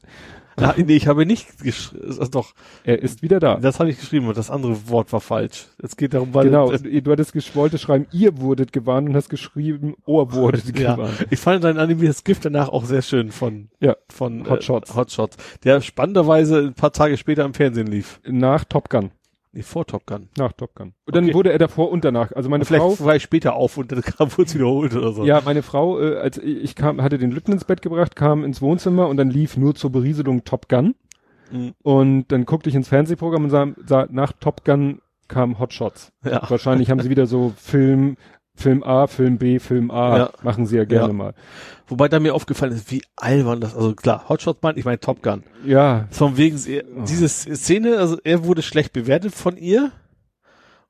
Ja, 0.59 0.75
nee, 0.77 0.95
ich 0.95 1.07
habe 1.07 1.25
nicht 1.25 1.57
geschrieben, 1.63 2.03
also 2.07 2.25
doch, 2.25 2.53
Er 2.83 3.01
ist 3.01 3.21
wieder 3.21 3.39
da. 3.39 3.55
das 3.55 3.79
habe 3.79 3.89
ich 3.89 3.99
geschrieben 3.99 4.27
und 4.27 4.37
das 4.37 4.51
andere 4.51 4.89
Wort 4.89 5.11
war 5.13 5.21
falsch. 5.21 5.67
Es 5.81 5.97
geht 5.97 6.13
darum, 6.13 6.33
weil, 6.33 6.45
genau, 6.45 6.71
das, 6.71 6.83
du 6.83 7.11
hattest 7.11 7.33
gesch 7.33 7.55
wollte 7.55 7.77
schreiben, 7.77 8.05
ihr 8.11 8.37
wurdet 8.39 8.71
gewarnt 8.73 9.09
und 9.09 9.15
hast 9.15 9.29
geschrieben, 9.29 9.95
Ohr 10.05 10.31
wurdet 10.33 10.65
ja, 10.79 10.95
gewarnt. 10.95 11.27
ich 11.29 11.39
fand 11.39 11.63
dein 11.63 11.77
animiertes 11.77 12.23
Gift 12.23 12.45
danach 12.45 12.69
auch 12.69 12.85
sehr 12.85 13.01
schön 13.01 13.31
von, 13.31 13.69
Ja, 13.79 13.95
von 14.09 14.49
Hotshots. 14.49 14.91
Äh, 14.91 14.95
Hotshots, 14.95 15.37
der 15.63 15.81
spannenderweise 15.81 16.59
ein 16.59 16.73
paar 16.73 16.91
Tage 16.93 17.17
später 17.17 17.45
im 17.45 17.53
Fernsehen 17.53 17.87
lief. 17.87 18.19
Nach 18.27 18.63
Top 18.63 18.89
Gun. 18.89 19.11
Nee, 19.55 19.61
vor 19.61 19.85
Top 19.85 20.05
Gun. 20.07 20.29
Nach 20.37 20.51
Top 20.51 20.73
Gun. 20.73 20.93
Und 21.05 21.15
dann 21.15 21.25
Okay. 21.25 21.33
wurde 21.35 21.51
er 21.51 21.59
davor 21.59 21.91
und 21.91 22.03
danach. 22.03 22.31
Also 22.31 22.49
meine 22.49 22.65
Vielleicht 22.65 22.97
Frau, 22.97 23.05
war 23.05 23.15
ich 23.15 23.23
später 23.23 23.53
auf 23.53 23.77
und 23.77 23.91
dann 23.91 24.01
kam 24.01 24.31
wurde 24.31 24.43
es 24.47 24.55
wiederholt 24.55 24.95
oder 24.95 25.13
so. 25.13 25.23
ja, 25.25 25.41
meine 25.45 25.61
Frau, 25.61 25.99
äh, 26.01 26.17
als 26.17 26.37
ich 26.39 26.63
ich 26.63 26.75
kam, 26.75 27.01
hatte 27.01 27.17
den 27.19 27.31
Lütten 27.31 27.51
ins 27.51 27.63
Bett 27.65 27.81
gebracht, 27.83 28.15
kam 28.15 28.43
ins 28.43 28.61
Wohnzimmer 28.61 29.07
und 29.07 29.17
dann 29.17 29.29
lief 29.29 29.55
nur 29.55 29.75
zur 29.75 29.91
Berieselung 29.91 30.43
Top 30.43 30.67
Gun. 30.69 30.95
Mhm. 31.51 31.73
Und 31.83 32.31
dann 32.31 32.45
guckte 32.45 32.69
ich 32.69 32.75
ins 32.75 32.87
Fernsehprogramm 32.87 33.43
und 33.43 33.49
sah, 33.51 33.67
sah 33.85 34.07
nach 34.09 34.33
Top 34.33 34.65
Gun 34.65 35.01
kam 35.27 35.59
Hot 35.59 35.71
Shots. 35.73 36.11
Ja. 36.25 36.41
Wahrscheinlich 36.49 36.89
haben 36.89 36.99
sie 36.99 37.09
wieder 37.09 37.27
so 37.27 37.53
Film, 37.55 38.17
Film 38.55 38.83
A, 38.83 39.07
Film 39.07 39.37
B, 39.37 39.59
Film 39.59 39.89
A, 39.91 40.17
Ja. 40.17 40.29
machen 40.43 40.65
sie 40.65 40.77
ja 40.77 40.85
gerne 40.85 41.07
Ja. 41.07 41.13
mal. 41.13 41.33
Wobei 41.87 42.07
da 42.07 42.19
mir 42.19 42.33
aufgefallen 42.33 42.71
ist, 42.73 42.91
wie 42.91 43.01
albern 43.15 43.59
das, 43.61 43.75
also 43.75 43.93
klar, 43.93 44.29
Hotshots 44.29 44.61
meint, 44.61 44.77
ich 44.77 44.85
meine 44.85 44.99
Top 44.99 45.21
Gun. 45.23 45.43
Ja, 45.65 46.07
Von 46.11 46.37
wegen, 46.37 46.57
sie- 46.57 46.83
diese 47.07 47.27
Szene, 47.27 47.97
also 47.97 48.17
er 48.23 48.45
wurde 48.45 48.61
schlecht 48.61 48.93
bewertet 48.93 49.33
von 49.33 49.57
ihr. 49.57 49.91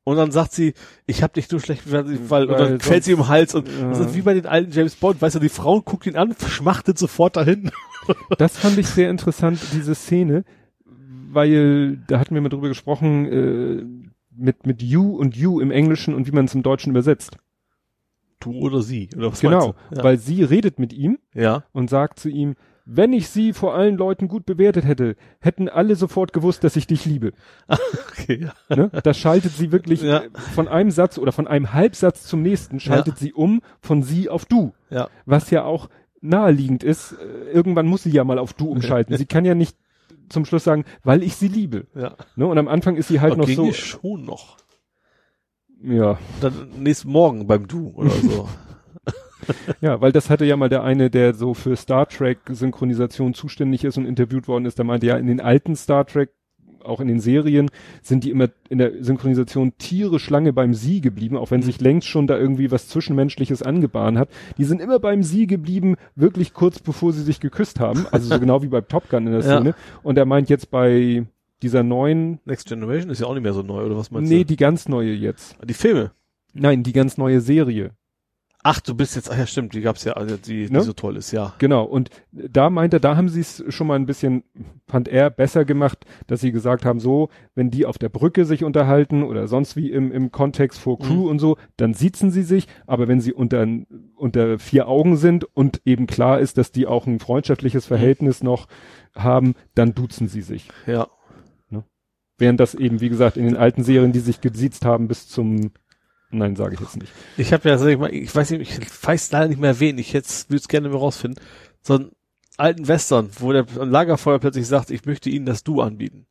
Und 0.06 0.18
dann 0.18 0.32
sagt 0.32 0.52
sie, 0.52 0.74
ich 1.06 1.24
habe 1.24 1.32
dich 1.34 1.50
nur 1.50 1.62
schlecht 1.62 1.86
bewertet, 1.86 2.20
weil, 2.30 2.44
und 2.44 2.50
Weil 2.52 2.58
dann 2.58 2.68
sonst- 2.72 2.86
fällt 2.86 3.04
sie 3.06 3.14
im 3.14 3.28
Hals 3.30 3.56
und 3.56 3.70
Ja. 3.70 3.90
das 3.90 4.00
ist 4.00 4.16
wie 4.16 4.22
bei 4.22 4.34
den 4.34 4.46
alten 4.46 4.72
James 4.72 4.96
Bond, 4.96 5.22
weißt 5.22 5.36
du, 5.36 5.40
die 5.40 5.48
Frau 5.50 5.80
guckt 5.82 6.06
ihn 6.06 6.18
an, 6.18 6.36
schmachtet 6.48 6.98
sofort 6.98 7.38
dahin. 7.38 7.72
Das 8.38 8.58
fand 8.58 8.78
ich 8.78 8.88
sehr 8.88 9.10
interessant, 9.10 9.62
diese 9.72 9.96
Szene, 9.96 10.44
weil 11.32 12.04
da 12.08 12.20
hatten 12.20 12.36
wir 12.36 12.42
mal 12.42 12.50
drüber 12.50 12.68
gesprochen, 12.68 13.26
äh, 13.26 13.86
mit, 14.36 14.66
mit 14.68 14.82
you 14.84 15.16
und 15.16 15.38
you 15.38 15.62
im 15.62 15.72
Englischen 15.72 16.14
und 16.14 16.28
wie 16.28 16.32
man 16.34 16.44
es 16.46 16.54
im 16.54 16.64
Deutschen 16.64 16.90
übersetzt. 16.90 17.38
Du 18.44 18.52
oder 18.60 18.82
sie, 18.82 19.10
oder 19.16 19.32
was 19.32 19.42
genau? 19.42 19.76
Ja. 19.96 20.04
weil 20.04 20.18
sie 20.18 20.44
redet 20.44 20.80
mit 20.80 20.94
ihm 20.94 21.20
ja. 21.34 21.64
und 21.74 21.90
sagt 21.90 22.20
zu 22.20 22.30
ihm, 22.30 22.56
wenn 22.86 23.14
ich 23.14 23.30
sie 23.30 23.54
vor 23.54 23.74
allen 23.76 23.96
Leuten 23.96 24.28
gut 24.28 24.46
bewertet 24.46 24.84
hätte, 24.86 25.16
hätten 25.40 25.70
alle 25.70 25.96
sofort 25.96 26.34
gewusst, 26.34 26.66
dass 26.66 26.76
ich 26.76 26.86
dich 26.88 27.06
liebe. 27.06 27.32
Okay, 28.12 28.48
ja. 28.70 28.76
Ne? 28.76 28.90
Da 29.04 29.14
schaltet 29.14 29.52
sie 29.54 29.72
wirklich 29.72 30.02
Ja. 30.02 30.22
von 30.54 30.68
einem 30.68 30.92
Satz 30.92 31.18
oder 31.18 31.32
von 31.32 31.48
einem 31.48 31.74
Halbsatz 31.74 32.24
zum 32.26 32.42
nächsten, 32.42 32.80
schaltet 32.80 33.18
sie 33.18 33.34
um 33.34 33.62
von 33.82 34.04
sie 34.04 34.30
auf 34.30 34.46
du. 34.46 34.74
Ja. 34.90 35.10
Was 35.26 35.50
ja 35.50 35.64
auch 35.64 35.90
naheliegend 36.22 36.84
ist. 36.84 37.14
Äh, 37.14 37.52
Irgendwann 37.52 37.86
muss 37.88 38.04
sie 38.04 38.12
ja 38.12 38.24
mal 38.24 38.38
auf 38.40 38.54
du 38.54 38.70
umschalten. 38.70 39.18
sie 39.18 39.26
kann 39.28 39.46
ja 39.46 39.56
nicht 39.56 39.76
zum 40.30 40.46
Schluss 40.46 40.64
sagen, 40.64 40.86
weil 41.04 41.22
ich 41.24 41.36
sie 41.36 41.48
liebe. 41.50 41.88
ja. 41.96 42.16
Ne? 42.36 42.48
Und 42.48 42.58
am 42.58 42.68
Anfang 42.68 42.96
ist 42.96 43.08
sie 43.10 43.20
halt 43.20 43.34
Aber 43.34 43.42
noch 43.42 43.50
so. 43.50 43.72
schon 43.74 44.26
noch. 44.26 44.58
Ja, 45.84 46.18
Dann 46.42 46.70
nächsten 46.80 47.12
Morgen 47.12 47.46
beim 47.46 47.68
Du 47.68 47.92
oder 47.96 48.10
so. 48.10 48.48
ja, 49.82 50.00
weil 50.00 50.12
das 50.12 50.30
hatte 50.30 50.46
ja 50.46 50.56
mal 50.56 50.70
der 50.70 50.84
eine, 50.84 51.10
der 51.10 51.34
so 51.34 51.54
für 51.54 51.76
Star 51.76 52.08
Trek 52.08 52.40
Synchronisation 52.50 53.34
zuständig 53.34 53.84
ist 53.84 53.98
und 53.98 54.06
interviewt 54.06 54.48
worden 54.48 54.66
ist, 54.66 54.78
der 54.78 54.86
meinte 54.86 55.06
ja, 55.08 55.18
in 55.18 55.28
den 55.28 55.42
alten 55.42 55.76
Star 55.76 56.06
Trek, 56.06 56.30
auch 56.86 57.00
in 57.00 57.08
den 57.08 57.20
Serien, 57.22 57.70
sind 58.02 58.24
die 58.26 58.30
immer 58.30 58.50
in 58.70 58.78
der 58.78 59.04
Synchronisation 59.04 59.78
tierisch 59.78 60.30
lange 60.30 60.52
beim 60.54 60.74
Sie 60.74 61.00
geblieben, 61.02 61.38
auch 61.38 61.52
wenn 61.52 61.62
sich 61.62 61.80
längst 61.80 62.08
schon 62.08 62.28
da 62.28 62.38
irgendwie 62.38 62.72
was 62.72 62.90
Zwischenmenschliches 62.90 63.64
angebahnt 63.64 64.18
hat. 64.18 64.30
Die 64.58 64.66
sind 64.66 64.82
immer 64.82 65.00
beim 65.00 65.24
Sie 65.24 65.48
geblieben, 65.48 65.96
wirklich 66.16 66.54
kurz 66.54 66.80
bevor 66.80 67.14
sie 67.14 67.24
sich 67.24 67.40
geküsst 67.40 67.80
haben, 67.80 68.06
also 68.12 68.28
so 68.28 68.40
genau 68.40 68.64
wie 68.64 68.68
bei 68.68 68.82
Top 68.82 69.10
Gun 69.10 69.28
in 69.28 69.34
der 69.34 69.42
Ja. 69.42 69.58
Szene. 69.58 69.76
Und 70.02 70.18
er 70.18 70.26
meint 70.26 70.50
jetzt 70.50 70.72
bei 70.72 71.26
dieser 71.64 71.82
neuen, 71.82 72.40
Next 72.46 72.68
Generation 72.68 73.10
ist 73.10 73.22
ja 73.22 73.28
auch 73.28 73.34
nicht 73.34 73.44
mehr 73.44 73.54
so 73.54 73.64
neu, 73.64 73.84
oder 73.84 73.98
was 73.98 74.12
meinst 74.12 74.30
nee, 74.30 74.40
du? 74.40 74.46
die 74.46 74.58
ganz 74.58 74.88
neue 74.88 75.14
jetzt. 75.14 75.58
Die 75.64 75.74
Filme. 75.74 76.12
Nein, 76.54 76.84
die 76.84 76.94
ganz 76.94 77.18
neue 77.18 77.42
Serie. 77.42 77.92
Ach, 78.66 78.80
du 78.80 78.96
bist 78.96 79.18
jetzt, 79.18 79.30
ach 79.30 79.38
ja 79.38 79.46
stimmt, 79.46 79.74
die 79.74 79.82
gab's 79.82 80.06
ja, 80.06 80.14
also 80.14 80.38
die, 80.38 80.68
die 80.68 80.74
Ne? 80.74 80.82
so 80.82 80.94
toll 80.94 81.18
ist, 81.18 81.34
ja. 81.34 81.54
Genau, 81.58 81.84
und 81.84 82.10
da 82.32 82.70
meinte, 82.70 83.02
da 83.02 83.18
haben 83.18 83.28
sie 83.28 83.42
es 83.42 83.62
schon 83.68 83.88
mal 83.88 83.96
ein 83.96 84.06
bisschen, 84.06 84.44
fand 84.88 85.10
er, 85.10 85.30
besser 85.30 85.66
gemacht, 85.66 86.06
dass 86.28 86.40
sie 86.40 86.54
gesagt 86.54 86.86
haben, 86.86 87.02
so, 87.02 87.28
wenn 87.56 87.72
die 87.72 87.86
auf 87.86 87.98
der 87.98 88.08
Brücke 88.08 88.46
sich 88.46 88.64
unterhalten 88.64 89.24
oder 89.24 89.50
sonst 89.50 89.76
wie 89.76 89.92
im, 89.92 90.14
im 90.14 90.32
Kontext 90.32 90.80
vor 90.80 90.98
Crew 90.98 91.30
und 91.30 91.40
so, 91.40 91.58
dann 91.76 91.94
siezen 91.94 92.32
sie 92.32 92.44
sich, 92.44 92.68
aber 92.88 93.10
wenn 93.10 93.20
sie 93.20 93.34
unter, 93.34 93.68
unter 94.16 94.58
vier 94.60 94.88
Augen 94.88 95.18
sind 95.18 95.44
und 95.44 95.82
eben 95.84 96.08
klar 96.08 96.40
ist, 96.40 96.58
dass 96.58 96.72
die 96.72 96.88
auch 96.88 97.06
ein 97.06 97.20
freundschaftliches 97.20 97.86
Verhältnis 97.86 98.44
noch 98.44 98.68
haben, 99.14 99.56
dann 99.76 99.94
duzen 99.94 100.30
sie 100.30 100.42
sich. 100.42 100.70
Ja. 100.88 101.10
Während 102.38 102.60
das 102.60 102.74
eben, 102.76 103.00
wie 103.02 103.10
gesagt, 103.10 103.38
in 103.38 103.46
den 103.46 103.58
alten 103.58 103.84
Serien, 103.84 104.12
die 104.12 104.20
sich 104.20 104.42
gesiezt 104.42 104.86
haben 104.86 105.08
bis 105.08 105.28
zum, 105.28 105.72
nein, 106.32 106.56
sage 106.56 106.74
ich 106.76 106.80
jetzt 106.82 106.98
nicht. 106.98 107.12
Ich 107.38 107.54
habe 107.54 107.70
ja, 107.70 107.78
sag 107.78 107.88
ich 107.90 107.98
mal, 107.98 108.14
ich 108.14 108.34
weiß 108.36 108.52
nicht, 108.52 108.80
ich 108.80 109.04
weiß 109.08 109.32
leider 109.32 109.48
nicht 109.50 109.62
mehr 109.62 109.80
wen, 109.80 109.98
ich 109.98 110.14
jetzt 110.14 110.50
würde 110.50 110.58
es 110.62 110.68
gerne 110.68 110.90
mal 110.90 110.98
rausfinden, 110.98 111.44
so 111.82 111.94
einen 111.96 112.12
alten 112.58 112.88
Western, 112.88 113.30
wo 113.40 113.52
der 113.52 113.66
Lagerfeuer 113.76 114.40
plötzlich 114.40 114.68
sagt, 114.68 114.90
ich 114.92 115.06
möchte 115.06 115.30
Ihnen 115.30 115.46
das 115.46 115.64
Du 115.64 115.82
anbieten. 115.82 116.26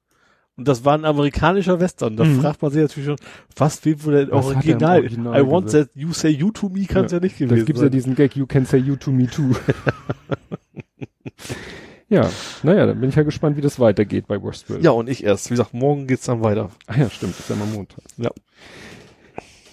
Und 0.56 0.68
das 0.68 0.84
war 0.84 0.92
ein 0.98 1.06
amerikanischer 1.06 1.81
Western. 1.81 2.16
Da 2.16 2.24
Mhm. 2.24 2.40
fragt 2.42 2.60
man 2.60 2.70
sich 2.70 2.82
natürlich 2.82 3.06
schon, 3.06 3.16
was 3.56 3.84
wie 3.86 4.05
wohl 4.05 4.12
der 4.12 4.28
er 4.28 4.34
Original? 4.34 4.98
Original 5.00 5.40
I 5.40 5.47
want 5.50 5.64
gesagt? 5.66 5.92
that 5.94 5.97
you 5.97 6.12
say 6.12 6.28
you 6.28 6.50
to 6.50 6.68
me 6.68 6.84
kann 6.84 7.06
es 7.06 7.12
ja, 7.12 7.20
nicht 7.20 7.40
Da 7.40 7.47
gewesen 7.47 7.64
gibt's 7.64 7.81
ja 7.81 7.86
sein. 7.86 7.92
diesen 7.92 8.14
Gag, 8.14 8.36
you 8.36 8.47
can 8.47 8.66
say 8.66 8.76
you 8.78 8.97
to 8.97 9.10
me 9.10 9.26
too. 9.28 9.55
ja, 12.12 12.31
naja, 12.62 12.86
dann 12.86 13.00
bin 13.00 13.08
ich 13.08 13.16
ja 13.16 13.23
gespannt, 13.24 13.57
wie 13.57 13.60
das 13.60 13.81
weitergeht 13.81 14.26
bei 14.28 14.41
Westworld. 14.42 14.84
ja, 14.84 14.91
und 14.92 15.08
ich 15.08 15.24
erst. 15.24 15.47
Wie 15.50 15.55
gesagt, 15.55 15.74
morgen 15.74 16.07
geht's 16.07 16.26
dann 16.26 16.42
weiter. 16.42 16.70
Ach 16.86 16.97
ja, 16.97 17.10
stimmt, 17.10 17.39
ist 17.39 17.49
ja 17.50 17.57
mal 17.57 17.66
Montag. 17.66 17.99
Ja. 18.18 18.31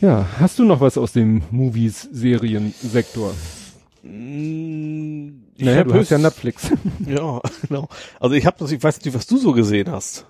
Ja, 0.02 0.26
hast 0.40 0.58
du 0.58 0.64
noch 0.64 0.80
was 0.80 0.98
aus 0.98 1.12
dem 1.12 1.44
Movies-Serien-Sektor? 1.52 3.34
Mm, 4.04 5.42
ich 5.56 5.66
Naja, 5.66 5.80
hab 5.80 5.88
du 5.90 5.94
hast 5.96 6.10
ja 6.10 6.18
Netflix. 6.18 6.72
Ja, 7.06 7.42
genau. 7.68 7.90
Also 8.20 8.36
ich 8.36 8.46
habe 8.46 8.56
das, 8.60 8.72
ich 8.72 8.82
weiß 8.82 9.04
nicht, 9.04 9.14
was 9.14 9.28
du 9.28 9.38
so 9.38 9.52
gesehen 9.52 9.92
hast. 9.92 10.26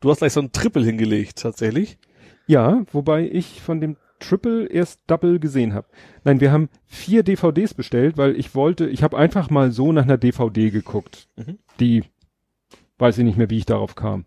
Du 0.00 0.10
hast 0.10 0.18
gleich 0.18 0.32
so 0.32 0.40
ein 0.40 0.52
Triple 0.52 0.84
hingelegt, 0.84 1.38
tatsächlich. 1.42 1.98
ja, 2.46 2.82
wobei 2.92 3.28
ich 3.30 3.60
von 3.60 3.80
dem 3.80 3.96
Triple 4.20 4.66
erst 4.66 5.00
Double 5.08 5.38
gesehen 5.40 5.74
habe. 5.74 5.88
Nein, 6.24 6.40
wir 6.40 6.52
haben 6.52 6.68
vier 6.86 7.22
DVDs 7.24 7.74
bestellt, 7.74 8.16
weil 8.16 8.36
ich 8.36 8.54
wollte, 8.54 8.86
ich 8.88 9.02
habe 9.02 9.18
einfach 9.18 9.50
mal 9.50 9.72
so 9.72 9.90
nach 9.92 10.04
einer 10.04 10.18
DVD 10.18 10.70
geguckt. 10.70 11.26
Mhm. 11.36 11.58
Die, 11.80 12.04
weiß 12.98 13.18
ich 13.18 13.24
nicht 13.24 13.36
mehr, 13.38 13.50
wie 13.50 13.58
ich 13.58 13.66
darauf 13.66 13.94
kam. 13.96 14.24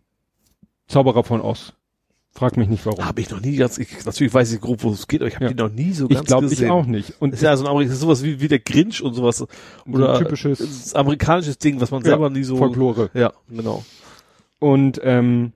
Zauberer 0.87 1.23
von 1.23 1.39
Oz. 1.41 1.73
Frag 2.35 2.57
mich 2.57 2.67
nicht 2.67 2.83
warum. 2.87 3.05
Habe 3.05 3.21
ich 3.21 3.29
noch 3.29 3.41
nie 3.41 3.55
ganz, 3.57 3.77
ich, 3.77 4.03
natürlich 4.05 4.33
weiß 4.33 4.51
ich 4.53 4.59
grob, 4.59 4.81
wo 4.83 4.91
es 4.91 5.07
geht, 5.07 5.21
aber 5.21 5.27
ich 5.27 5.35
habe 5.35 5.45
Ja. 5.45 5.51
die 5.51 5.55
noch 5.61 5.69
nie 5.69 5.93
so 5.93 6.07
ich 6.09 6.15
ganz 6.15 6.25
glaube, 6.27 6.45
ich 6.47 6.51
gesehen. 6.53 6.71
auch 6.71 6.87
nicht. 6.87 7.13
Und 7.21 7.29
Das 7.31 7.39
ist 7.41 7.43
ja 7.43 7.55
so 7.55 7.63
ein 7.63 7.69
Amerik- 7.69 7.87
das 7.89 7.95
ist 7.97 8.01
sowas 8.01 8.23
wie, 8.23 8.41
wie 8.41 8.47
der 8.47 8.57
Grinch 8.57 9.03
und 9.03 9.13
sowas. 9.13 9.45
Oder 9.85 10.13
ein 10.15 10.23
typisches 10.23 10.95
amerikanisches 10.95 11.59
Ding, 11.59 11.79
was 11.79 11.91
man 11.91 12.01
Ja, 12.01 12.07
selber 12.09 12.31
nie 12.31 12.43
so. 12.43 12.57
Folklore. 12.57 13.11
Ja, 13.13 13.33
genau. 13.47 13.85
Und 14.57 14.99
ähm, 15.03 15.53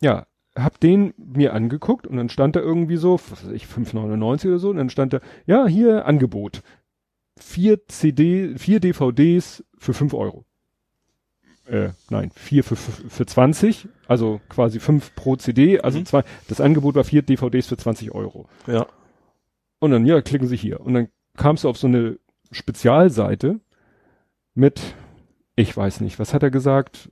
ja, 0.00 0.26
hab 0.62 0.80
den 0.80 1.14
mir 1.16 1.54
angeguckt 1.54 2.06
und 2.06 2.16
dann 2.16 2.28
stand 2.28 2.56
da 2.56 2.60
irgendwie 2.60 2.96
so, 2.96 3.20
was 3.30 3.44
weiß 3.46 3.52
ich, 3.52 3.64
5,99 3.64 4.48
oder 4.48 4.58
so, 4.58 4.70
und 4.70 4.76
dann 4.76 4.90
stand 4.90 5.12
da, 5.12 5.20
ja, 5.46 5.66
hier 5.66 6.06
Angebot. 6.06 6.62
Vier 7.38 7.86
CD, 7.86 8.58
vier 8.58 8.80
DVDs 8.80 9.64
für 9.78 9.94
5 9.94 10.14
Euro. 10.14 10.44
Äh, 11.66 11.90
nein, 12.10 12.30
vier 12.34 12.64
für, 12.64 12.76
für, 12.76 13.08
für 13.10 13.26
20, 13.26 13.88
also 14.06 14.40
quasi 14.48 14.80
fünf 14.80 15.14
pro 15.14 15.36
CD, 15.36 15.80
also 15.80 15.98
Mhm. 15.98 16.06
zwei, 16.06 16.24
das 16.48 16.60
Angebot 16.62 16.94
war 16.94 17.04
vier 17.04 17.20
DVDs 17.22 17.66
für 17.66 17.76
20 17.76 18.12
Euro. 18.12 18.48
Ja. 18.66 18.86
Und 19.78 19.90
dann, 19.90 20.06
ja, 20.06 20.20
klicken 20.22 20.48
Sie 20.48 20.56
hier. 20.56 20.80
Und 20.80 20.94
dann 20.94 21.08
kamst 21.36 21.64
du 21.64 21.68
auf 21.68 21.76
so 21.76 21.86
eine 21.86 22.18
Spezialseite 22.50 23.60
mit, 24.54 24.80
ich 25.56 25.76
weiß 25.76 26.00
nicht, 26.00 26.18
was 26.18 26.32
hat 26.32 26.42
er 26.42 26.50
gesagt? 26.50 27.10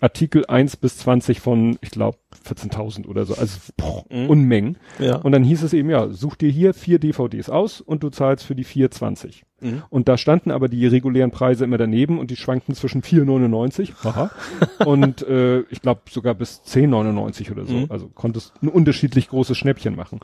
Artikel 0.00 0.46
1 0.46 0.76
bis 0.76 0.98
20 0.98 1.40
von, 1.40 1.78
ich 1.80 1.90
glaube, 1.90 2.18
14.000 2.46 3.06
oder 3.06 3.24
so. 3.24 3.34
Also 3.34 3.58
boah, 3.76 4.04
Mhm. 4.10 4.28
Unmengen. 4.30 4.78
Ja. 4.98 5.16
Und 5.16 5.32
dann 5.32 5.44
hieß 5.44 5.62
es 5.62 5.72
eben, 5.72 5.90
ja, 5.90 6.08
such 6.10 6.36
dir 6.36 6.50
hier 6.50 6.74
vier 6.74 6.98
DVDs 6.98 7.48
aus 7.48 7.80
und 7.80 8.02
du 8.02 8.10
zahlst 8.10 8.44
für 8.44 8.54
die 8.54 8.64
4,20. 8.64 9.42
Mhm. 9.62 9.82
Und 9.90 10.08
da 10.08 10.18
standen 10.18 10.50
aber 10.50 10.68
die 10.68 10.86
regulären 10.86 11.30
Preise 11.30 11.64
immer 11.64 11.78
daneben 11.78 12.18
und 12.18 12.30
die 12.30 12.36
schwankten 12.36 12.74
zwischen 12.74 13.02
4,99 13.02 13.92
haha, 14.04 14.30
und 14.84 15.22
äh, 15.26 15.60
ich 15.70 15.80
glaube 15.80 16.02
sogar 16.10 16.34
bis 16.34 16.62
10,99 16.66 17.50
oder 17.52 17.64
so. 17.64 17.74
Mhm. 17.74 17.86
Also 17.88 18.08
konntest 18.08 18.52
ein 18.62 18.68
unterschiedlich 18.68 19.28
großes 19.28 19.56
Schnäppchen 19.56 19.96
machen. 19.96 20.20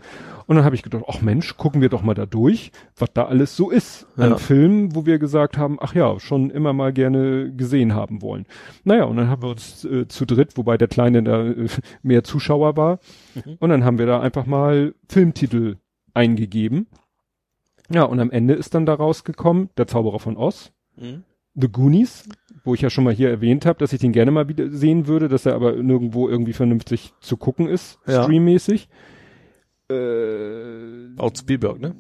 Und 0.47 0.57
dann 0.57 0.65
habe 0.65 0.75
ich 0.75 0.83
gedacht, 0.83 1.05
ach 1.08 1.20
Mensch, 1.20 1.57
gucken 1.57 1.81
wir 1.81 1.89
doch 1.89 2.02
mal 2.02 2.15
da 2.15 2.26
durch, 2.26 2.73
was 2.97 3.12
da 3.12 3.26
alles 3.26 3.57
so 3.57 3.70
ist 3.70 4.07
an 4.17 4.31
Ja. 4.31 4.36
Filmen, 4.39 4.94
wo 4.94 5.07
wir 5.07 5.18
gesagt 5.18 5.57
haben, 5.58 5.78
ach 5.81 5.94
ja, 5.94 6.18
schon 6.20 6.50
immer 6.50 6.73
mal 6.73 6.92
gerne 6.92 7.52
gesehen 7.55 7.94
haben 7.94 8.23
wollen. 8.23 8.47
Naja, 8.84 9.05
und 9.05 9.17
dann 9.17 9.28
haben 9.28 9.42
wir 9.42 9.50
uns 9.50 9.84
äh, 9.84 10.08
zu 10.08 10.25
dritt, 10.26 10.57
wobei 10.57 10.76
der 10.78 10.89
Kleine 10.89 11.23
da 11.23 11.44
äh, 11.47 11.68
mehr 12.02 12.25
Zuschauer 12.25 12.76
war, 12.76 12.99
Mhm. 13.34 13.57
und 13.60 13.68
dann 13.70 13.84
haben 13.84 13.99
wir 13.99 14.07
da 14.07 14.20
einfach 14.20 14.47
mal 14.47 14.94
Filmtitel 15.08 15.76
eingegeben. 16.15 16.86
Ja, 17.91 18.05
und 18.05 18.20
am 18.20 18.31
Ende 18.31 18.55
ist 18.55 18.75
dann 18.75 18.86
da 18.86 18.94
rausgekommen, 18.94 19.70
der 19.76 19.86
Zauberer 19.86 20.18
von 20.18 20.36
Oz, 20.36 20.73
Mhm. 20.97 21.23
The 21.55 21.68
Goonies, 21.68 22.28
wo 22.65 22.75
ich 22.75 22.81
ja 22.83 22.91
schon 22.91 23.02
mal 23.05 23.12
hier 23.15 23.31
erwähnt 23.31 23.67
habe, 23.67 23.78
dass 23.81 23.92
ich 23.92 23.99
den 24.00 24.12
gerne 24.12 24.31
mal 24.31 24.49
wieder 24.49 24.68
sehen 24.70 25.07
würde, 25.08 25.28
dass 25.28 25.44
er 25.47 25.55
aber 25.55 25.73
nirgendwo 25.75 26.28
irgendwie 26.28 26.52
vernünftig 26.52 27.12
zu 27.20 27.36
gucken 27.36 27.67
ist, 27.68 27.99
Ja. 28.07 28.23
streammäßig. 28.23 28.89
Äh, 29.91 31.07
Laut 31.17 31.39
Spielberg, 31.39 31.81
ne? 31.81 31.94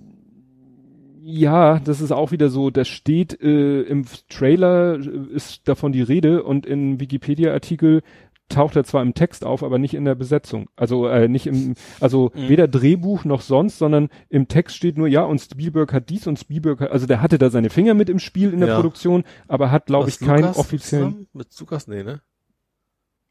ja, 1.30 1.78
das 1.80 2.00
ist 2.00 2.10
auch 2.12 2.30
wieder 2.32 2.48
so, 2.48 2.70
das 2.70 2.88
steht 2.88 3.40
äh, 3.42 3.82
im 3.82 4.04
Trailer, 4.30 4.98
äh, 4.98 5.34
ist 5.34 5.68
davon 5.68 5.92
die 5.92 6.02
Rede 6.02 6.42
und 6.42 6.64
im 6.64 7.00
Wikipedia-Artikel 7.00 8.02
taucht 8.48 8.76
er 8.76 8.84
zwar 8.84 9.02
im 9.02 9.14
Text 9.14 9.44
auf, 9.44 9.62
aber 9.62 9.78
nicht 9.78 9.94
in 9.94 10.04
der 10.04 10.14
Besetzung. 10.14 10.68
Also 10.76 11.06
äh, 11.08 11.28
nicht 11.28 11.46
im, 11.46 11.74
also 12.00 12.30
Mhm. 12.34 12.48
weder 12.48 12.68
Drehbuch 12.68 13.24
noch 13.24 13.40
sonst, 13.42 13.78
sondern 13.78 14.08
im 14.28 14.48
Text 14.48 14.76
steht 14.76 14.96
nur, 14.98 15.06
ja, 15.08 15.22
und 15.24 15.38
Spielberg 15.40 15.92
hat 15.92 16.08
dies 16.08 16.26
und 16.26 16.38
Spielberg 16.38 16.80
hat, 16.80 16.90
also 16.90 17.06
der 17.06 17.20
hatte 17.22 17.38
da 17.38 17.50
seine 17.50 17.70
Finger 17.70 17.94
mit 17.94 18.08
im 18.08 18.18
Spiel 18.18 18.52
in 18.52 18.60
der 18.60 18.70
Ja. 18.70 18.74
Produktion, 18.76 19.24
aber 19.48 19.70
hat, 19.70 19.86
glaube 19.86 20.08
ich, 20.08 20.18
keinen 20.18 20.42
Lukas 20.42 20.56
offiziellen. 20.58 21.08
zusammen? 21.10 21.26
Mit 21.32 21.48
Lukas? 21.60 21.86
Nee, 21.88 22.02
ne? 22.02 22.20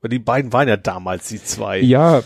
Weil 0.02 0.10
die 0.10 0.20
beiden 0.20 0.54
waren 0.54 0.68
ja 0.68 0.78
damals 0.78 1.28
die 1.30 1.42
zwei. 1.44 1.80
Ja, 1.80 2.22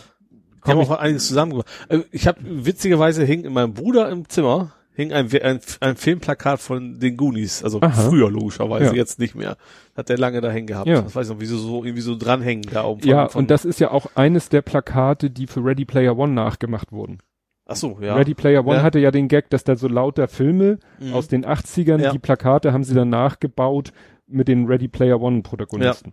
Die 0.66 0.70
haben 0.70 0.80
auch 0.80 0.92
einiges 0.92 1.28
zusammen 1.28 1.52
gemacht. 1.52 1.68
Äh, 1.90 2.00
Ich 2.12 2.28
habe 2.28 2.40
witzigerweise 2.44 3.24
hing 3.24 3.46
in 3.46 3.54
meinem 3.54 3.74
Bruder 3.74 4.10
im 4.10 4.28
Zimmer 4.30 4.74
hing 4.94 5.14
ein, 5.14 5.30
ein, 5.42 5.60
ein 5.80 5.96
Filmplakat 5.96 6.60
von 6.60 7.00
den 7.00 7.16
Goonies, 7.18 7.64
also 7.64 7.80
Aha. 7.82 7.90
früher 8.10 8.30
logischerweise, 8.30 8.86
Ja. 8.88 8.94
jetzt 8.94 9.20
nicht 9.20 9.36
mehr. 9.36 9.56
Hat 9.96 10.10
der 10.10 10.18
lange 10.18 10.42
da 10.42 10.50
hängen 10.52 10.68
gehabt. 10.68 10.88
Ja. 10.88 11.02
Das 11.02 11.16
weiß 11.16 11.28
ich 11.28 11.34
noch, 11.34 11.42
wie 11.42 11.46
so, 11.46 11.84
irgendwie 11.84 12.02
so 12.02 12.16
dranhängen 12.18 12.64
da 12.72 12.84
oben. 12.84 13.08
ja, 13.08 13.30
von, 13.30 13.44
und 13.44 13.52
das 13.52 13.66
ist 13.66 13.80
ja 13.80 13.92
auch 13.92 14.08
eines 14.16 14.50
der 14.50 14.62
Plakate, 14.62 15.30
die 15.30 15.48
für 15.48 15.64
Ready 15.64 15.86
Player 15.86 16.18
One 16.18 16.34
nachgemacht 16.34 16.92
wurden. 16.92 17.20
Ach 17.66 17.76
so, 17.78 17.98
ja. 18.02 18.16
Ready 18.16 18.34
Player 18.34 18.66
One 18.66 18.78
Ja. 18.78 18.84
hatte 18.84 19.00
ja 19.00 19.12
den 19.12 19.28
Gag, 19.30 19.50
dass 19.50 19.64
da 19.64 19.76
so 19.78 19.88
lauter 19.88 20.28
Filme 20.28 20.80
Mhm. 21.00 21.14
aus 21.14 21.28
den 21.30 21.46
80ern, 21.46 22.02
Ja. 22.02 22.12
die 22.12 22.20
Plakate 22.20 22.74
haben 22.74 22.84
sie 22.84 22.94
dann 22.96 23.10
nachgebaut 23.10 23.94
mit 24.28 24.48
den 24.50 24.66
Ready 24.66 24.88
Player 24.90 25.22
One 25.22 25.42
Protagonisten. 25.42 26.12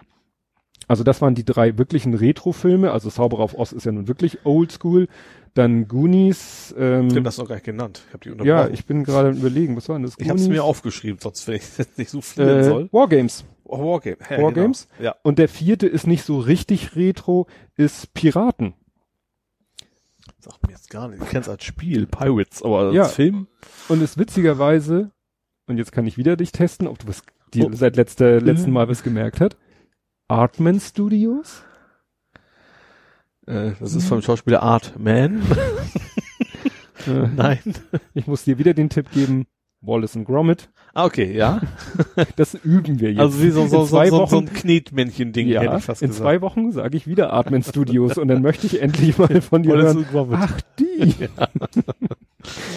Also 0.87 1.05
das 1.05 1.21
waren 1.21 1.35
die 1.35 1.45
drei 1.45 1.77
wirklichen 1.77 2.15
Retro-Filme, 2.15 2.93
also 2.93 3.11
Zauberer 3.11 3.41
auf 3.43 3.59
Oz 3.59 3.73
ist 3.73 3.85
ja 3.85 3.93
nun 3.93 4.09
wirklich 4.09 4.39
oldschool, 4.47 5.09
dann 5.59 5.89
Goonies, 5.89 6.73
ähm, 6.79 7.11
Stimmt, 7.11 7.27
das 7.27 7.37
noch 7.39 7.49
gar 7.49 7.57
nicht 7.57 7.65
genannt. 7.65 8.03
Ich 8.07 8.15
habe 8.15 8.37
die 8.37 8.47
ja, 8.47 8.69
ich 8.69 8.87
bin 8.87 9.03
gerade 9.03 9.31
überlegen, 9.31 9.77
was 9.77 9.89
war 9.89 9.97
denn 9.97 10.05
das? 10.05 10.15
ich 10.17 10.29
habe 10.29 10.39
es 10.39 10.49
mir 10.49 10.63
aufgeschrieben, 10.63 11.19
sonst 11.21 11.47
wenn 11.49 11.57
ich 11.57 11.63
jetzt 11.79 11.99
nicht 11.99 12.11
so 12.11 12.21
viel 12.21 12.45
äh, 12.45 12.65
soll. 12.65 12.89
Wargames. 12.93 13.45
Oh, 13.65 13.79
Wargame. 13.79 14.17
Ja, 14.31 14.41
Wargames? 14.43 14.87
Genau. 14.97 15.11
Ja. 15.11 15.17
Und 15.23 15.39
der 15.39 15.49
vierte 15.49 15.87
ist 15.87 16.07
nicht 16.07 16.23
so 16.25 16.39
richtig 16.39 16.95
Retro, 16.97 17.49
ist 17.77 18.15
Piraten. 18.15 18.75
Sagt 20.39 20.65
mir 20.67 20.73
jetzt 20.73 20.91
gar 20.91 21.09
nicht. 21.09 21.23
Ich 21.23 21.29
kenn's 21.29 21.49
als 21.49 21.65
Spiel, 21.65 22.07
Pirates, 22.07 22.63
aber 22.63 22.79
als 22.79 22.95
Ja. 22.95 23.05
Film. 23.05 23.49
Und 23.89 24.01
ist 24.01 24.17
witzigerweise, 24.17 25.11
und 25.67 25.77
jetzt 25.77 25.91
kann 25.93 26.07
ich 26.07 26.17
wieder 26.17 26.37
dich 26.37 26.53
testen, 26.53 26.87
ob 26.87 26.99
du 27.01 27.09
was 27.09 27.23
die 27.53 27.65
Oh. 27.65 27.71
seit 27.73 27.97
letzter, 27.97 28.41
letzten 28.41 28.71
Mal 28.71 28.89
was 28.89 29.03
gemerkt 29.03 29.41
hat. 29.41 29.57
Artman 30.29 30.79
Studios? 30.81 31.65
Äh, 33.49 33.73
das 33.81 33.95
ist 33.95 34.07
vom 34.07 34.21
Schauspieler 34.23 34.63
Art 34.63 34.95
Man. 34.99 35.43
Äh, 37.07 37.29
Nein. 37.35 37.61
ich 38.13 38.27
muss 38.27 38.43
dir 38.45 38.59
wieder 38.59 38.75
den 38.75 38.91
Tipp 38.91 39.13
geben, 39.13 39.47
Wallace 39.81 40.17
and 40.17 40.27
Gromit. 40.27 40.69
Ah, 40.95 41.05
okay, 41.07 41.33
ja. 41.33 41.61
Das 42.37 42.55
üben 42.55 43.01
wir 43.01 43.13
jetzt. 43.13 43.21
Also 43.21 43.41
wie 43.41 43.51
so, 43.51 43.67
so, 43.69 43.85
so, 43.85 43.97
Wochen, 43.97 44.29
so 44.29 44.39
ein 44.39 44.53
Knetmännchen-Ding, 44.53 45.47
ja, 45.47 45.61
hätte 45.63 45.77
ich 45.79 45.85
fast 45.85 46.03
in 46.03 46.09
gesagt. 46.09 46.25
zwei 46.25 46.43
Wochen 46.43 46.73
sage 46.73 46.97
ich 46.97 47.07
wieder 47.07 47.33
Artman 47.33 47.63
Studios 47.63 48.19
und 48.19 48.29
dann 48.29 48.43
möchte 48.43 48.67
ich 48.67 48.83
endlich 48.83 49.17
mal 49.17 49.41
von 49.41 49.63
dir 49.63 49.75
Oder 49.75 49.85
hören. 49.85 49.99
so 49.99 50.05
Gromit. 50.11 50.39
Ach, 50.39 50.61
die. 50.79 51.15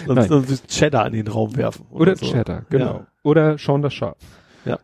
Sonst, 0.06 0.16
nein. 0.16 0.28
sonst 0.28 0.68
Cheddar 0.68 1.06
in 1.08 1.12
den 1.14 1.28
Raum 1.28 1.56
werfen. 1.56 1.84
Oder 1.90 2.16
so. 2.16 2.24
Cheddar, 2.24 2.64
genau. 2.70 2.84
Ja. 2.84 3.06
Oder 3.24 3.58
Sean 3.58 3.82
das 3.82 3.92
Schaf. 3.92 4.16
Ja. 4.64 4.78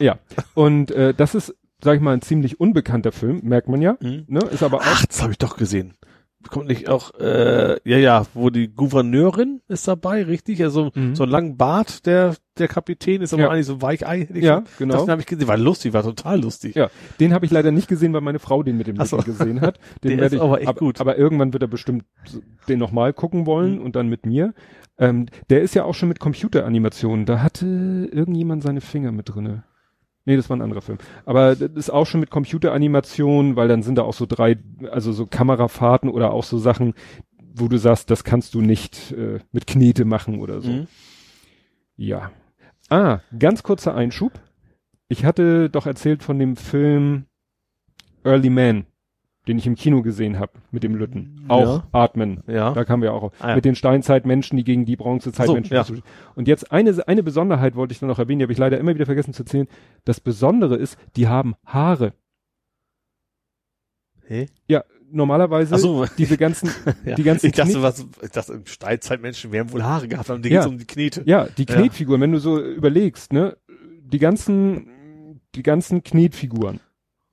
Ja. 0.00 0.18
Und 0.54 0.90
äh, 0.90 1.12
das 1.14 1.34
ist, 1.34 1.54
sag 1.82 1.96
ich 1.96 2.00
mal, 2.00 2.12
ein 2.14 2.22
ziemlich 2.22 2.60
unbekannter 2.60 3.12
Film, 3.12 3.40
merkt 3.42 3.68
man 3.68 3.80
ja. 3.82 3.96
Mhm. 4.00 4.24
Ne? 4.28 4.40
Ist 4.52 4.62
aber 4.62 4.78
auch 4.78 4.84
Ach, 4.84 5.06
das 5.06 5.22
habe 5.22 5.32
ich 5.32 5.38
doch 5.38 5.56
gesehen. 5.56 5.94
kommt 6.48 6.68
nicht 6.68 6.88
auch, 6.88 7.12
äh, 7.20 7.76
ja, 7.84 7.98
ja, 7.98 8.24
wo 8.32 8.48
die 8.48 8.68
Gouverneurin 8.74 9.60
ist 9.68 9.86
dabei, 9.86 10.22
richtig? 10.24 10.62
Also 10.62 10.90
Mhm. 10.94 11.14
so 11.14 11.24
einen 11.24 11.32
langen 11.32 11.56
Bart, 11.58 12.06
der, 12.06 12.34
der 12.58 12.66
Kapitän 12.66 13.20
ist 13.20 13.34
aber 13.34 13.42
Ja. 13.42 13.50
eigentlich 13.50 13.66
so 13.66 13.82
Weichei. 13.82 14.20
Ja, 14.32 14.60
gesagt. 14.60 14.78
genau. 14.78 14.94
Das 15.00 15.08
habe 15.08 15.20
ich 15.20 15.26
gesehen, 15.26 15.48
war 15.48 15.58
lustig, 15.58 15.92
war 15.92 16.02
total 16.02 16.40
lustig. 16.40 16.74
Ja, 16.76 16.88
den 17.20 17.34
habe 17.34 17.44
ich 17.44 17.50
leider 17.52 17.72
nicht 17.72 17.88
gesehen, 17.88 18.14
weil 18.14 18.22
meine 18.22 18.38
Frau 18.38 18.62
den 18.62 18.78
mit 18.78 18.86
dem 18.86 18.96
so. 19.04 19.18
Gesehen 19.18 19.60
hat. 19.60 19.78
Den 20.02 20.12
werde 20.18 20.24
ist 20.26 20.32
ich, 20.34 20.40
aber 20.40 20.62
echt 20.62 20.76
gut. 20.76 20.98
aber 21.00 21.18
irgendwann 21.18 21.52
wird 21.52 21.62
er 21.62 21.68
bestimmt 21.68 22.04
den 22.68 22.78
nochmal 22.78 23.12
gucken 23.12 23.44
wollen 23.44 23.76
Mhm. 23.78 23.82
und 23.82 23.96
dann 23.96 24.08
mit 24.08 24.24
mir. 24.24 24.54
Ähm, 24.98 25.26
der 25.50 25.60
ist 25.60 25.74
ja 25.74 25.84
auch 25.84 25.94
schon 25.94 26.08
mit 26.08 26.20
Computeranimationen. 26.20 27.26
Da 27.26 27.42
hatte 27.42 28.08
irgendjemand 28.12 28.62
seine 28.62 28.80
Finger 28.80 29.12
mit 29.12 29.28
drinne. 29.34 29.64
Nee, 30.26 30.36
das 30.36 30.50
war 30.50 30.56
ein 30.56 30.62
anderer 30.62 30.82
Film. 30.82 30.98
Aber 31.24 31.56
das 31.56 31.70
ist 31.72 31.90
auch 31.90 32.06
schon 32.06 32.20
mit 32.20 32.30
Computeranimationen, 32.30 33.56
weil 33.56 33.68
dann 33.68 33.82
sind 33.82 33.96
da 33.96 34.02
auch 34.02 34.12
so 34.12 34.26
drei, 34.26 34.58
also 34.90 35.12
so 35.12 35.26
Kamerafahrten 35.26 36.10
oder 36.10 36.32
auch 36.32 36.44
so 36.44 36.58
Sachen, 36.58 36.94
wo 37.54 37.68
du 37.68 37.78
sagst, 37.78 38.10
das 38.10 38.24
kannst 38.24 38.54
du 38.54 38.60
nicht 38.60 39.12
äh, 39.12 39.40
mit 39.52 39.66
Knete 39.66 40.04
machen 40.04 40.40
oder 40.40 40.60
so. 40.60 40.70
Mhm. 40.70 40.86
Ja. 41.96 42.30
Ah, 42.88 43.20
ganz 43.38 43.62
kurzer 43.62 43.94
Einschub. 43.94 44.32
Ich 45.08 45.24
hatte 45.24 45.70
doch 45.70 45.86
erzählt 45.86 46.22
von 46.22 46.38
dem 46.38 46.56
Film 46.56 47.24
Early 48.24 48.50
Man, 48.50 48.86
den 49.48 49.58
ich 49.58 49.66
im 49.66 49.74
Kino 49.74 50.02
gesehen 50.02 50.38
habe 50.38 50.52
mit 50.70 50.82
dem 50.82 50.94
Lütten. 50.94 51.44
Auch 51.48 51.60
Ja. 51.78 51.88
Atmen. 51.92 52.42
Ja. 52.46 52.72
Da 52.74 52.84
kamen 52.84 53.02
wir 53.02 53.12
auch 53.14 53.22
auf. 53.24 53.32
Ah, 53.40 53.50
ja. 53.50 53.54
Mit 53.56 53.64
den 53.64 53.74
Steinzeitmenschen, 53.74 54.56
die 54.56 54.64
gegen 54.64 54.84
die 54.84 54.96
Bronzezeitmenschen. 54.96 55.82
So, 55.84 55.94
ja. 55.94 56.00
Und 56.34 56.46
jetzt 56.46 56.70
eine, 56.72 56.94
eine 57.08 57.22
Besonderheit 57.22 57.74
wollte 57.74 57.92
ich 57.92 57.98
dann 58.00 58.08
noch 58.08 58.18
erwähnen, 58.18 58.40
die 58.40 58.44
habe 58.44 58.52
ich 58.52 58.58
leider 58.58 58.78
immer 58.78 58.94
wieder 58.94 59.06
vergessen 59.06 59.32
zu 59.32 59.42
erzählen. 59.42 59.66
Das 60.04 60.20
Besondere 60.20 60.76
ist, 60.76 60.98
die 61.16 61.26
haben 61.28 61.54
Haare. 61.64 62.12
Hä? 64.26 64.46
Ja, 64.68 64.84
normalerweise 65.10 65.74
Ach 65.74 65.78
so. 65.78 66.06
diese 66.18 66.36
ganzen, 66.36 66.70
Ja. 67.04 67.14
die 67.16 67.22
ganzen 67.24 67.46
ich 67.46 67.52
dachte, 67.52 67.72
Knie- 67.72 67.82
was, 67.82 68.06
ich 68.22 68.30
dachte, 68.30 68.52
im 68.52 68.66
Steinzeitmenschen 68.66 69.50
werden 69.52 69.72
wohl 69.72 69.82
Haare 69.82 70.06
gehabt 70.06 70.28
haben, 70.28 70.42
da 70.42 70.48
Ja. 70.48 70.60
geht's 70.60 70.70
um 70.70 70.78
die 70.78 70.86
Knete. 70.86 71.22
Ja, 71.26 71.46
die. 71.46 71.66
Knetfiguren, 71.66 72.20
wenn 72.20 72.32
du 72.32 72.38
so 72.38 72.60
überlegst, 72.62 73.32
ne, 73.32 73.56
die 74.04 74.18
ganzen, 74.18 75.40
die 75.54 75.62
ganzen 75.62 76.02
Knetfiguren, 76.04 76.78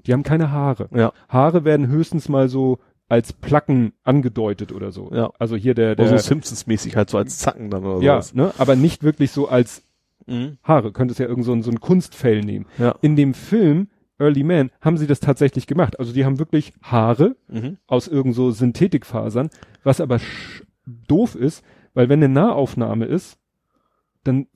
die 0.08 0.14
haben 0.14 0.24
keine 0.24 0.52
Haare. 0.52 0.90
Ja. 0.94 1.12
Haare 1.30 1.64
werden 1.66 1.88
höchstens 1.88 2.30
mal 2.30 2.50
so 2.50 2.80
als 3.10 3.32
Placken 3.34 3.94
angedeutet 4.04 4.72
oder 4.72 4.92
so. 4.92 5.12
Ja. 5.14 5.32
Also 5.40 5.56
hier 5.56 5.74
der, 5.74 5.94
Oder 5.94 6.06
der, 6.10 6.18
so 6.20 6.28
Simpsons-mäßig 6.28 6.96
halt 6.96 7.10
so 7.10 7.18
als 7.18 7.38
Zacken 7.40 7.70
dann 7.70 7.86
oder 7.86 8.04
ja, 8.04 8.16
sowas. 8.22 8.34
ne, 8.34 8.52
aber 8.58 8.76
nicht 8.76 9.04
wirklich 9.04 9.32
so 9.32 9.48
als 9.48 9.84
Mhm. 10.30 10.58
Haare. 10.62 10.92
Könntest 10.92 11.22
ja 11.22 11.26
irgend 11.26 11.46
so 11.46 11.54
ein, 11.54 11.64
so 11.64 11.72
ein 11.72 11.80
Kunstfell 11.80 12.42
nehmen. 12.42 12.66
Ja. 12.78 12.96
In 13.02 13.16
dem 13.16 13.34
Film 13.34 13.88
Early 14.20 14.44
Man 14.44 14.72
haben 14.82 14.98
sie 14.98 15.08
das 15.08 15.22
tatsächlich 15.22 15.68
gemacht. 15.68 16.00
Also 16.00 16.12
die 16.12 16.26
haben 16.26 16.38
wirklich 16.38 16.74
Haare 16.82 17.38
Mhm. 17.48 17.78
aus 17.88 18.10
irgend 18.10 18.36
so 18.36 18.52
Synthetikfasern, 18.52 19.50
was 19.86 20.02
aber 20.02 20.20
doof 20.86 21.36
ist, 21.36 21.64
weil 21.94 22.10
wenn 22.10 22.20
eine 22.22 22.28
Nahaufnahme 22.34 23.06
ist, 23.06 23.38
dann 24.26 24.48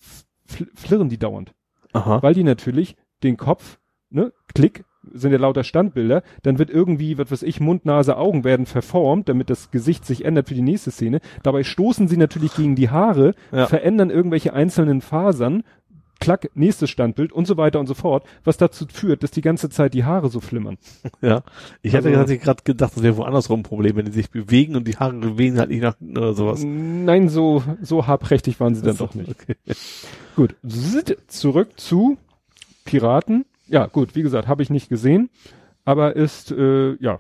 fl 0.45 0.67
flirren 0.75 1.07
die 1.07 1.17
dauernd. 1.19 1.53
Aha. 1.93 2.21
weil 2.21 2.33
die 2.33 2.43
natürlich 2.43 2.95
den 3.23 3.37
Kopf, 3.37 3.77
ne, 4.09 4.33
Klick, 4.53 4.83
sind 5.13 5.31
ja 5.31 5.37
lauter 5.39 5.63
Standbilder, 5.63 6.23
dann 6.43 6.59
wird 6.59 6.69
irgendwie, 6.69 7.17
was 7.17 7.31
weiß 7.31 7.43
ich, 7.43 7.59
Mund, 7.59 7.85
Nase, 7.85 8.17
Augen 8.17 8.43
werden 8.43 8.65
verformt, 8.65 9.29
damit 9.29 9.49
das 9.49 9.71
Gesicht 9.71 10.05
sich 10.05 10.25
ändert 10.25 10.47
für 10.47 10.53
die 10.55 10.61
nächste 10.61 10.91
Szene. 10.91 11.21
Dabei 11.43 11.63
stoßen 11.63 12.07
sie 12.07 12.17
natürlich 12.17 12.53
gegen 12.55 12.75
die 12.75 12.89
Haare, 12.89 13.33
Ja. 13.51 13.65
verändern 13.67 14.09
irgendwelche 14.11 14.53
einzelnen 14.53 15.01
Fasern, 15.01 15.63
klack, 16.19 16.51
nächstes 16.53 16.91
Standbild 16.91 17.31
und 17.33 17.47
so 17.47 17.57
weiter 17.57 17.79
und 17.79 17.87
so 17.87 17.95
fort, 17.95 18.25
was 18.43 18.57
dazu 18.57 18.85
führt, 18.93 19.23
dass 19.23 19.31
die 19.31 19.41
ganze 19.41 19.69
Zeit 19.71 19.95
die 19.95 20.03
Haare 20.03 20.29
so 20.29 20.39
flimmern. 20.39 20.77
Ja. 21.21 21.41
Ich 21.81 21.95
Also- 21.95 22.09
hatte 22.09 22.19
hatte 22.19 22.37
gerade 22.37 22.61
gedacht, 22.63 22.91
das 22.95 23.01
wäre 23.01 23.17
woanders 23.17 23.49
rum 23.49 23.61
ein 23.61 23.63
Problem, 23.63 23.95
wenn 23.95 24.05
die 24.05 24.11
sich 24.11 24.29
bewegen 24.29 24.75
und 24.75 24.87
die 24.87 24.97
Haare 24.97 25.15
bewegen 25.15 25.57
halt 25.57 25.69
nicht 25.71 25.81
nach 25.81 25.97
hinten 25.97 26.19
oder 26.19 26.35
sowas. 26.35 26.61
Nein, 26.63 27.27
so, 27.27 27.63
so 27.81 28.05
haarprächtig 28.05 28.59
waren 28.59 28.75
sie 28.75 28.83
dann 28.83 28.97
doch 28.97 29.15
nicht. 29.15 29.31
Okay. 29.31 29.55
Gut, 30.35 30.55
zurück 31.27 31.69
zu 31.79 32.17
Piraten. 32.85 33.45
Ja, 33.71 33.87
gut, 33.87 34.15
wie 34.15 34.21
gesagt, 34.21 34.47
habe 34.47 34.61
ich 34.63 34.69
nicht 34.69 34.89
gesehen, 34.89 35.29
aber 35.85 36.15
ist, 36.15 36.51
äh, 36.51 36.95
ja, 36.95 37.19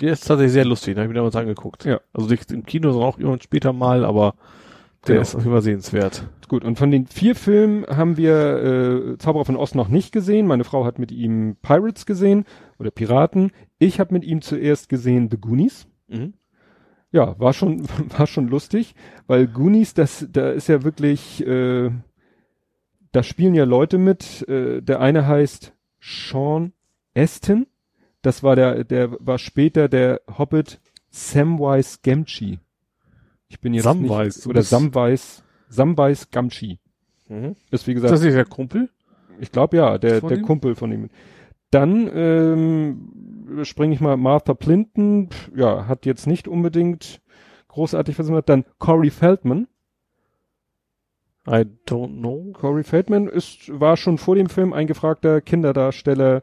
Der 0.00 0.12
ist 0.12 0.26
tatsächlich 0.26 0.52
sehr 0.54 0.64
lustig, 0.64 0.94
da 0.94 1.00
habe 1.02 1.06
ich 1.06 1.10
mir 1.10 1.18
damals 1.20 1.36
angeguckt. 1.36 1.84
Ja. 1.84 2.00
Also 2.12 2.28
nicht 2.28 2.50
im 2.50 2.64
Kino, 2.66 2.90
sondern 2.90 3.08
auch 3.08 3.18
irgendwann 3.18 3.40
später 3.42 3.72
mal, 3.72 4.04
aber 4.04 4.34
der 5.06 5.16
Genau. 5.16 5.22
ist 5.22 5.34
auf 5.36 5.42
jeden 5.42 5.52
Fall 5.52 5.62
sehenswert. 5.62 6.26
Gut, 6.48 6.64
und 6.64 6.78
von 6.78 6.90
den 6.90 7.06
vier 7.06 7.36
Filmen 7.36 7.86
haben 7.86 8.16
wir 8.16 9.12
äh, 9.12 9.18
Zauberer 9.18 9.44
von 9.44 9.56
Ost 9.56 9.74
noch 9.74 9.88
nicht 9.88 10.10
gesehen. 10.12 10.46
Meine 10.46 10.64
Frau 10.64 10.84
hat 10.86 10.98
mit 10.98 11.12
ihm 11.12 11.56
Pirates 11.62 12.06
gesehen 12.06 12.44
oder 12.78 12.90
Piraten. 12.90 13.52
Ich 13.78 14.00
habe 14.00 14.14
mit 14.14 14.24
ihm 14.24 14.40
zuerst 14.40 14.88
gesehen 14.88 15.28
The 15.30 15.36
Goonies. 15.38 15.86
Mhm. 16.08 16.32
Ja, 17.12 17.38
war 17.38 17.52
schon 17.52 17.86
war 18.18 18.26
schon 18.26 18.48
lustig, 18.48 18.94
weil 19.26 19.46
Goonies, 19.46 19.92
das 19.94 20.26
da 20.32 20.50
ist 20.50 20.68
ja 20.68 20.82
wirklich, 20.82 21.46
äh, 21.46 21.90
da 23.12 23.22
spielen 23.22 23.54
ja 23.54 23.64
Leute 23.64 23.98
mit. 23.98 24.48
Äh, 24.48 24.80
der 24.80 25.00
eine 25.00 25.26
heißt 25.26 25.73
Sean 26.04 26.72
Astin. 27.14 27.66
Das 28.20 28.42
war 28.42 28.56
der, 28.56 28.84
der 28.84 29.16
war 29.20 29.38
später 29.38 29.88
der 29.88 30.20
Hobbit 30.38 30.80
Samwise 31.10 31.98
Gamgee. 32.02 32.58
Ich 33.48 33.60
bin 33.60 33.72
jetzt 33.72 33.84
Samwise, 33.84 34.38
nicht 34.38 34.46
oder 34.46 34.62
Samwise 34.62 35.42
Samwise 35.68 36.26
Gamgee. 36.30 36.78
Mhm. 37.28 37.56
Ist 37.70 37.86
wie 37.86 37.92
Ist 37.92 37.96
gesagt 37.96 38.12
das 38.12 38.22
nicht 38.22 38.34
der 38.34 38.44
Kumpel? 38.44 38.90
ich 39.40 39.50
glaube 39.50 39.76
ja, 39.76 39.98
der, 39.98 40.20
der 40.20 40.38
ihm? 40.38 40.44
Kumpel 40.44 40.74
von 40.74 40.92
ihm. 40.92 41.08
Dann 41.70 42.10
ähm, 42.14 43.64
springe 43.64 43.94
ich 43.94 44.00
mal 44.00 44.16
Martha 44.16 44.54
Plimpton, 44.54 45.30
pf, 45.30 45.50
ja, 45.56 45.86
hat 45.88 46.06
jetzt 46.06 46.26
nicht 46.26 46.46
unbedingt 46.46 47.20
großartig 47.68 48.18
was 48.18 48.26
gemacht. 48.26 48.48
Dann 48.48 48.64
Corey 48.78 49.10
Feldman. 49.10 49.66
I 51.46 51.64
don't 51.86 52.18
know. 52.20 52.52
Corey 52.54 52.84
Feldman 52.84 53.28
ist, 53.28 53.68
war 53.78 53.96
schon 53.96 54.16
vor 54.18 54.34
dem 54.34 54.48
Film 54.48 54.72
ein 54.72 54.86
gefragter 54.86 55.40
Kinderdarsteller. 55.40 56.42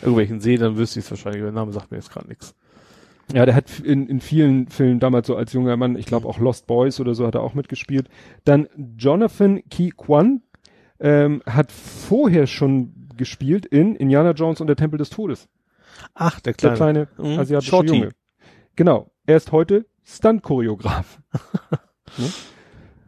Irgendwelchen 0.00 0.40
sehe, 0.40 0.58
dann 0.58 0.76
wüsste 0.76 0.98
ich 0.98 1.04
es 1.04 1.10
wahrscheinlich. 1.12 1.42
Der 1.42 1.52
Name 1.52 1.72
sagt 1.72 1.90
mir 1.90 1.98
jetzt 1.98 2.10
gerade 2.10 2.28
nichts. 2.28 2.54
Ja, 3.32 3.46
der 3.46 3.54
hat 3.54 3.78
in, 3.78 4.08
in 4.08 4.20
vielen 4.20 4.66
Filmen 4.68 4.98
damals 4.98 5.28
so 5.28 5.36
als 5.36 5.52
junger 5.52 5.76
Mann, 5.76 5.96
ich 5.96 6.06
glaube 6.06 6.26
auch 6.28 6.38
Lost 6.38 6.66
Boys 6.66 6.98
oder 6.98 7.14
so 7.14 7.24
hat 7.26 7.36
er 7.36 7.42
auch 7.42 7.54
mitgespielt. 7.54 8.08
Dann 8.44 8.66
Jonathan 8.98 9.62
Key 9.70 9.90
Kwan 9.96 10.42
ähm, 10.98 11.40
hat 11.46 11.70
vorher 11.70 12.46
schon 12.48 13.08
gespielt 13.16 13.64
in 13.64 13.94
Indiana 13.94 14.32
Jones 14.32 14.60
und 14.60 14.66
der 14.66 14.76
Tempel 14.76 14.98
des 14.98 15.10
Todes. 15.10 15.48
Ach, 16.14 16.40
der 16.40 16.54
Der 16.54 16.74
kleine. 16.74 17.06
kleine 17.06 17.32
Mhm. 17.34 17.38
asiatische 17.38 17.70
Shorty. 17.70 17.94
Junge. 17.94 18.08
Genau. 18.74 19.10
Er 19.24 19.36
ist 19.36 19.52
heute 19.52 19.86
Stunt-Choreograf. 20.02 21.20
ne? 22.18 22.24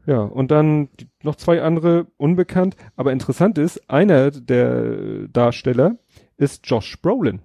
Ja, 0.07 0.21
und 0.21 0.51
dann 0.51 0.91
die, 1.01 1.09
noch 1.25 1.37
zwei 1.37 1.63
andere 1.63 2.07
unbekannt. 2.17 2.77
Aber 2.97 3.13
interessant 3.13 3.59
ist, 3.59 3.89
einer 3.91 4.31
der 4.31 5.29
Darsteller 5.29 5.97
ist 6.37 6.67
Josh 6.67 7.01
Brolin. 7.01 7.41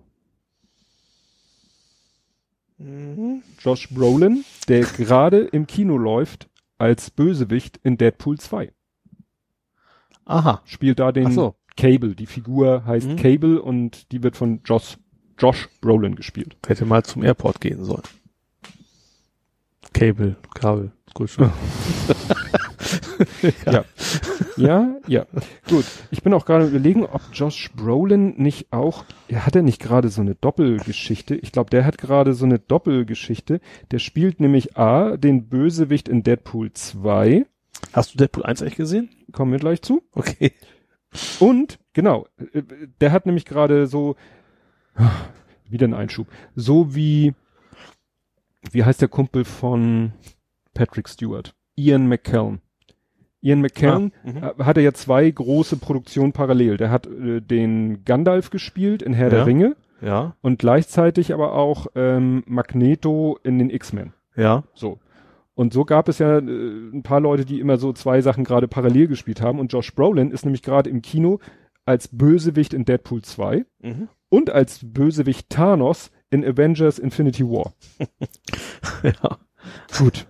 Mhm. 2.78 3.44
Josh 3.60 3.90
Brolin, 3.90 4.46
der 4.68 4.82
gerade 4.86 5.40
im 5.40 5.68
Kino 5.68 5.98
läuft 5.98 6.50
als 6.78 7.10
Bösewicht 7.12 7.78
in 7.84 7.98
Deadpool 7.98 8.40
2. 8.40 8.72
Aha. 10.26 10.62
Spielt 10.66 11.00
da 11.00 11.12
den 11.12 11.32
so. 11.32 11.56
Cable. 11.76 12.16
Die 12.16 12.26
Figur 12.26 12.86
heißt 12.86 13.08
Mhm. 13.08 13.16
Cable 13.18 13.62
und 13.62 14.12
die 14.12 14.22
wird 14.24 14.38
von 14.38 14.62
Josh, 14.66 14.98
Josh 15.38 15.68
Brolin 15.82 16.16
gespielt. 16.16 16.58
Hätte 16.68 16.86
mal 16.86 17.04
zum 17.04 17.24
Airport 17.24 17.60
gehen 17.62 17.84
sollen. 17.84 18.04
Cable, 19.94 20.36
Kabel. 20.54 20.92
Gut 21.14 21.30
schon. 21.32 21.52
Ja. 23.66 23.86
ja, 24.58 24.96
ja. 25.08 25.26
Gut. 25.68 25.86
Ich 26.12 26.24
bin 26.24 26.34
auch 26.34 26.46
gerade 26.46 26.68
überlegen, 26.68 27.06
ob 27.06 27.22
Josh 27.34 27.72
Brolin 27.76 28.36
nicht 28.38 28.72
auch, 28.72 29.06
er 29.28 29.46
hat 29.46 29.56
er 29.56 29.62
nicht 29.62 29.82
gerade 29.82 30.10
so 30.10 30.22
eine 30.22 30.36
Doppelgeschichte. 30.36 31.36
Ich 31.36 31.52
glaube, 31.52 31.70
der 31.70 31.86
hat 31.86 31.98
gerade 31.98 32.34
so 32.34 32.46
eine 32.46 32.60
Doppelgeschichte. 32.60 33.60
Der 33.92 34.00
spielt 34.00 34.40
nämlich 34.40 34.78
A, 34.78 35.18
den 35.18 35.50
Bösewicht 35.50 36.08
in 36.08 36.24
Deadpool 36.24 36.72
2. 36.74 37.46
Hast 37.94 38.14
du 38.14 38.18
Deadpool 38.18 38.44
1 38.44 38.62
eigentlich 38.62 38.76
gesehen? 38.76 39.10
Kommen 39.32 39.52
wir 39.52 39.60
gleich 39.60 39.82
zu. 39.82 40.02
Okay. 40.14 40.54
Und, 41.40 41.80
genau, 41.94 42.28
äh, 42.54 42.64
der 43.02 43.12
hat 43.12 43.26
nämlich 43.26 43.46
gerade 43.46 43.88
so, 43.88 44.16
wieder 45.70 45.88
ein 45.88 45.94
Einschub, 45.94 46.28
so 46.56 46.96
wie, 46.96 47.34
wie 48.72 48.84
heißt 48.84 49.02
der 49.02 49.08
Kumpel 49.08 49.46
von 49.46 50.14
Patrick 50.74 51.10
Stewart? 51.10 51.56
Ian 51.76 52.08
McKellen. 52.08 52.62
Ian 53.42 53.62
McKellen 53.62 54.12
Ah, 54.42 54.54
mhm. 54.58 54.66
hatte 54.66 54.82
ja 54.82 54.94
zwei 54.94 55.30
große 55.30 55.78
Produktionen 55.78 56.34
parallel. 56.34 56.78
Der 56.78 56.92
hat 56.92 57.08
äh, 57.08 57.42
den 57.42 58.04
Gandalf 58.06 58.50
gespielt 58.50 59.02
in 59.02 59.14
Herr 59.14 59.28
Ja. 59.30 59.36
der 59.36 59.46
Ringe 59.46 59.76
Ja, 60.02 60.36
und 60.42 60.60
gleichzeitig 60.60 61.34
aber 61.34 61.54
auch 61.54 61.88
ähm, 61.96 62.44
Magneto 62.48 63.38
in 63.44 63.58
den 63.60 63.70
X-Men. 63.70 64.14
ja. 64.36 64.64
So. 64.74 65.00
Und 65.56 65.74
so 65.74 65.84
gab 65.84 66.08
es 66.08 66.20
ja 66.20 66.38
äh, 66.38 66.42
ein 66.42 67.04
paar 67.04 67.20
Leute, 67.20 67.44
die 67.44 67.60
immer 67.60 67.76
so 67.78 67.92
zwei 67.92 68.22
Sachen 68.22 68.46
gerade 68.46 68.70
parallel 68.70 69.08
gespielt 69.08 69.42
haben. 69.42 69.60
Und 69.60 69.74
Josh 69.74 69.94
Brolin 69.94 70.32
ist 70.32 70.46
nämlich 70.46 70.62
gerade 70.64 70.90
im 70.90 71.02
Kino 71.02 71.40
als 71.86 72.08
Bösewicht 72.08 72.74
in 72.74 72.86
Deadpool 72.86 73.22
2 73.24 73.66
Mhm. 73.82 74.08
und 74.30 74.50
als 74.52 74.80
Bösewicht 74.84 75.50
Thanos 75.50 76.12
in 76.30 76.46
Avengers 76.46 76.98
Infinity 77.00 77.44
War. 77.44 77.74
Ja. 79.04 79.38
Gut. 79.98 80.28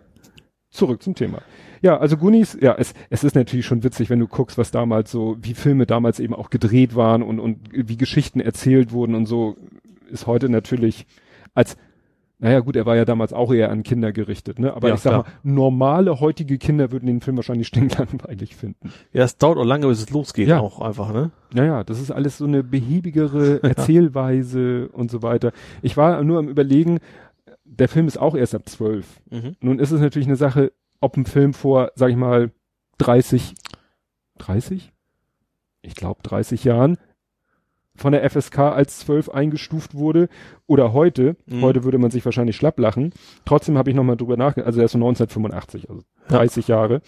Zurück 0.71 1.03
zum 1.03 1.13
Thema. 1.15 1.39
Ja, 1.81 1.97
also 1.97 2.17
Goonies, 2.17 2.57
ja, 2.61 2.75
es, 2.77 2.93
es 3.09 3.23
ist 3.23 3.35
natürlich 3.35 3.65
schon 3.65 3.83
witzig, 3.83 4.09
wenn 4.09 4.19
du 4.19 4.27
guckst, 4.27 4.57
was 4.57 4.71
damals 4.71 5.11
so, 5.11 5.37
wie 5.41 5.53
Filme 5.53 5.85
damals 5.85 6.19
eben 6.19 6.33
auch 6.33 6.49
gedreht 6.49 6.95
waren 6.95 7.21
und, 7.23 7.39
und 7.39 7.57
wie 7.71 7.97
Geschichten 7.97 8.39
erzählt 8.39 8.91
wurden 8.91 9.15
und 9.15 9.25
so, 9.25 9.55
ist 10.11 10.27
heute 10.27 10.49
natürlich 10.49 11.05
als, 11.53 11.77
naja 12.41 12.61
gut, 12.61 12.75
er 12.77 12.85
war 12.85 12.95
ja 12.95 13.03
damals 13.05 13.33
auch 13.33 13.53
eher 13.53 13.69
an 13.69 13.83
Kinder 13.83 14.11
gerichtet, 14.13 14.59
ne? 14.59 14.73
Aber 14.73 14.87
Ja, 14.87 14.93
ich 14.95 15.01
sag 15.01 15.11
klar. 15.11 15.23
mal, 15.23 15.51
normale 15.51 16.19
heutige 16.21 16.57
Kinder 16.57 16.91
würden 16.91 17.05
den 17.07 17.19
Film 17.21 17.35
wahrscheinlich 17.35 17.67
stinklangweilig 17.67 18.55
finden. 18.55 18.91
Ja, 19.11 19.23
es 19.25 19.37
dauert 19.37 19.57
auch 19.57 19.65
lange, 19.65 19.87
bis 19.87 19.99
es 20.01 20.09
losgeht 20.09 20.47
Ja. 20.47 20.59
auch 20.61 20.79
einfach, 20.79 21.11
ne? 21.11 21.31
Naja, 21.53 21.83
das 21.83 21.99
ist 21.99 22.11
alles 22.11 22.37
so 22.37 22.45
eine 22.45 22.63
behäbigere 22.63 23.61
Erzählweise 24.13 24.89
und 24.93 25.11
so 25.11 25.21
weiter. 25.21 25.51
Ich 25.81 25.97
war 25.97 26.23
nur 26.23 26.39
am 26.39 26.47
überlegen, 26.47 26.99
der 27.65 27.87
Film 27.89 28.07
ist 28.07 28.17
auch 28.19 28.35
erst 28.35 28.55
ab 28.55 28.67
zwölf. 28.67 29.05
Mhm. 29.29 29.55
Nun 29.61 29.79
ist 29.79 29.91
es 29.91 29.99
natürlich 30.01 30.27
eine 30.27 30.35
Sache, 30.37 30.71
ob 31.01 31.17
ein 31.17 31.25
Film 31.25 31.53
vor, 31.53 31.91
sag 31.95 32.09
ich 32.09 32.15
mal, 32.15 32.51
30, 32.97 33.55
30? 34.37 34.91
Ich 35.81 35.95
glaube 35.95 36.21
30 36.23 36.63
Jahren 36.63 36.97
von 37.95 38.13
der 38.13 38.29
FSK 38.29 38.59
als 38.59 38.99
12 38.99 39.29
eingestuft 39.29 39.93
wurde 39.93 40.29
oder 40.67 40.93
heute. 40.93 41.35
Mhm. 41.45 41.61
Heute 41.61 41.83
würde 41.83 41.97
man 41.97 42.11
sich 42.11 42.23
wahrscheinlich 42.23 42.55
schlapp 42.55 42.79
lachen. 42.79 43.13
Trotzdem 43.45 43.77
habe 43.77 43.89
ich 43.89 43.95
nochmal 43.95 44.17
drüber 44.17 44.37
nachgedacht. 44.37 44.67
Also 44.67 44.77
der 44.77 44.85
ist 44.85 44.93
von 44.93 45.01
1985, 45.01 45.89
also 45.89 46.01
Ja. 46.29 46.37
30 46.37 46.67
Jahre. 46.67 47.01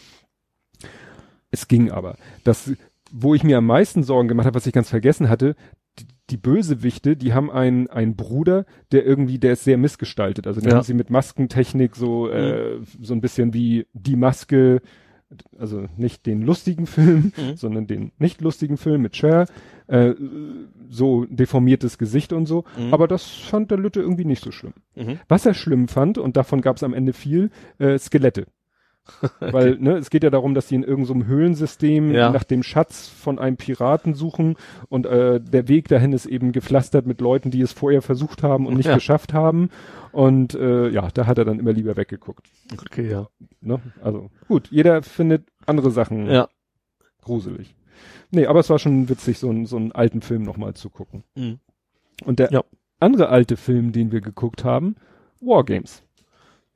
Es 1.50 1.68
ging 1.68 1.92
aber. 1.92 2.18
Das, 2.44 2.72
wo 3.12 3.34
ich 3.36 3.44
mir 3.44 3.58
am 3.58 3.66
meisten 3.66 4.04
Sorgen 4.04 4.28
gemacht 4.28 4.48
habe, 4.48 4.56
was 4.56 4.68
ich 4.68 4.74
ganz 4.74 4.90
vergessen 4.90 5.30
hatte, 5.30 5.56
die, 6.32 6.38
Bösewichte, 6.38 7.16
die 7.16 7.34
haben 7.34 7.52
einen, 7.52 7.88
einen 7.88 8.16
Bruder, 8.16 8.66
der 8.92 9.06
irgendwie, 9.06 9.38
der 9.38 9.54
ist 9.54 9.64
sehr 9.66 9.78
missgestaltet. 9.78 10.48
Also 10.48 10.62
den 10.62 10.70
Ja. 10.72 10.78
haben 10.78 10.84
sie 10.84 10.94
mit 10.94 11.10
Maskentechnik 11.10 11.96
so, 11.96 12.30
äh, 12.30 12.80
so 13.02 13.14
ein 13.14 13.22
bisschen 13.22 13.54
wie 13.54 13.86
die 13.94 14.16
Maske, 14.16 14.82
also 15.58 15.86
nicht 15.98 16.26
den 16.26 16.42
lustigen 16.42 16.88
Film, 16.88 17.32
Mhm. 17.38 17.56
sondern 17.56 17.88
den 17.88 18.12
nicht 18.18 18.42
lustigen 18.42 18.78
Film 18.78 19.02
mit 19.02 19.16
Cher, 19.16 19.46
äh, 19.88 20.14
so 20.90 21.26
deformiertes 21.30 21.98
Gesicht 21.98 22.34
und 22.34 22.46
so. 22.48 22.64
Mhm. 22.78 22.94
Aber 22.94 23.08
das 23.08 23.26
fand 23.26 23.72
der 23.72 23.78
Lütte 23.78 24.02
irgendwie 24.02 24.26
nicht 24.26 24.44
so 24.44 24.52
schlimm. 24.52 24.74
Mhm. 24.96 25.20
Was 25.28 25.46
er 25.46 25.54
schlimm 25.54 25.88
fand, 25.88 26.18
und 26.18 26.36
davon 26.38 26.62
gab 26.62 26.78
es 26.78 26.84
am 26.84 26.94
Ende 26.94 27.14
viel, 27.14 27.50
äh, 27.78 27.98
Skelette. 27.98 28.46
Weil, 29.40 29.78
ne, 29.80 29.98
es 29.98 30.10
geht 30.10 30.24
ja 30.24 30.30
darum, 30.30 30.54
dass 30.54 30.68
sie 30.68 30.76
in 30.76 30.84
irgendeinem 30.84 31.26
Höhlensystem 31.26 32.12
Ja. 32.12 32.30
nach 32.30 32.44
dem 32.44 32.64
Schatz 32.64 33.08
von 33.08 33.40
einem 33.40 33.58
Piraten 33.58 34.14
suchen 34.14 34.56
und 34.90 35.06
äh, 35.06 35.42
der 35.42 35.68
Weg 35.68 35.88
dahin 35.88 36.14
ist 36.14 36.26
eben 36.28 36.52
gepflastert 36.52 37.06
mit 37.08 37.20
Leuten, 37.20 37.52
die 37.52 37.62
es 37.62 37.72
vorher 37.74 38.02
versucht 38.02 38.44
haben 38.44 38.68
und 38.68 38.76
nicht 38.76 38.86
Ja. 38.88 38.94
geschafft 38.96 39.34
haben. 39.34 39.70
Und 40.12 40.54
äh, 40.54 40.90
ja, 40.90 41.08
da 41.14 41.26
hat 41.26 41.38
er 41.40 41.46
dann 41.46 41.60
immer 41.60 41.74
lieber 41.74 41.98
weggeguckt. 41.98 42.48
Okay, 42.74 43.10
ja. 43.10 43.28
Ne? 43.62 43.80
Also 44.04 44.30
gut, 44.48 44.68
jeder 44.72 45.02
findet 45.04 45.48
andere 45.66 45.92
Sachen 45.92 46.28
Ja. 46.30 46.48
gruselig. 47.22 47.76
Nee, 48.30 48.46
aber 48.48 48.60
es 48.60 48.70
war 48.70 48.80
schon 48.80 49.10
witzig, 49.10 49.40
so, 49.40 49.50
einen 49.50 49.66
so 49.66 49.78
einen 49.78 49.92
alten 49.92 50.22
Film 50.22 50.44
nochmal 50.44 50.74
zu 50.74 50.90
gucken. 50.90 51.24
Mhm. 51.36 51.60
Und 52.24 52.40
der 52.40 52.52
Ja. 52.52 52.64
andere 53.00 53.30
alte 53.30 53.58
Film, 53.58 53.92
den 53.92 54.12
wir 54.12 54.22
geguckt 54.22 54.64
haben, 54.64 54.96
Wargames. 55.42 56.04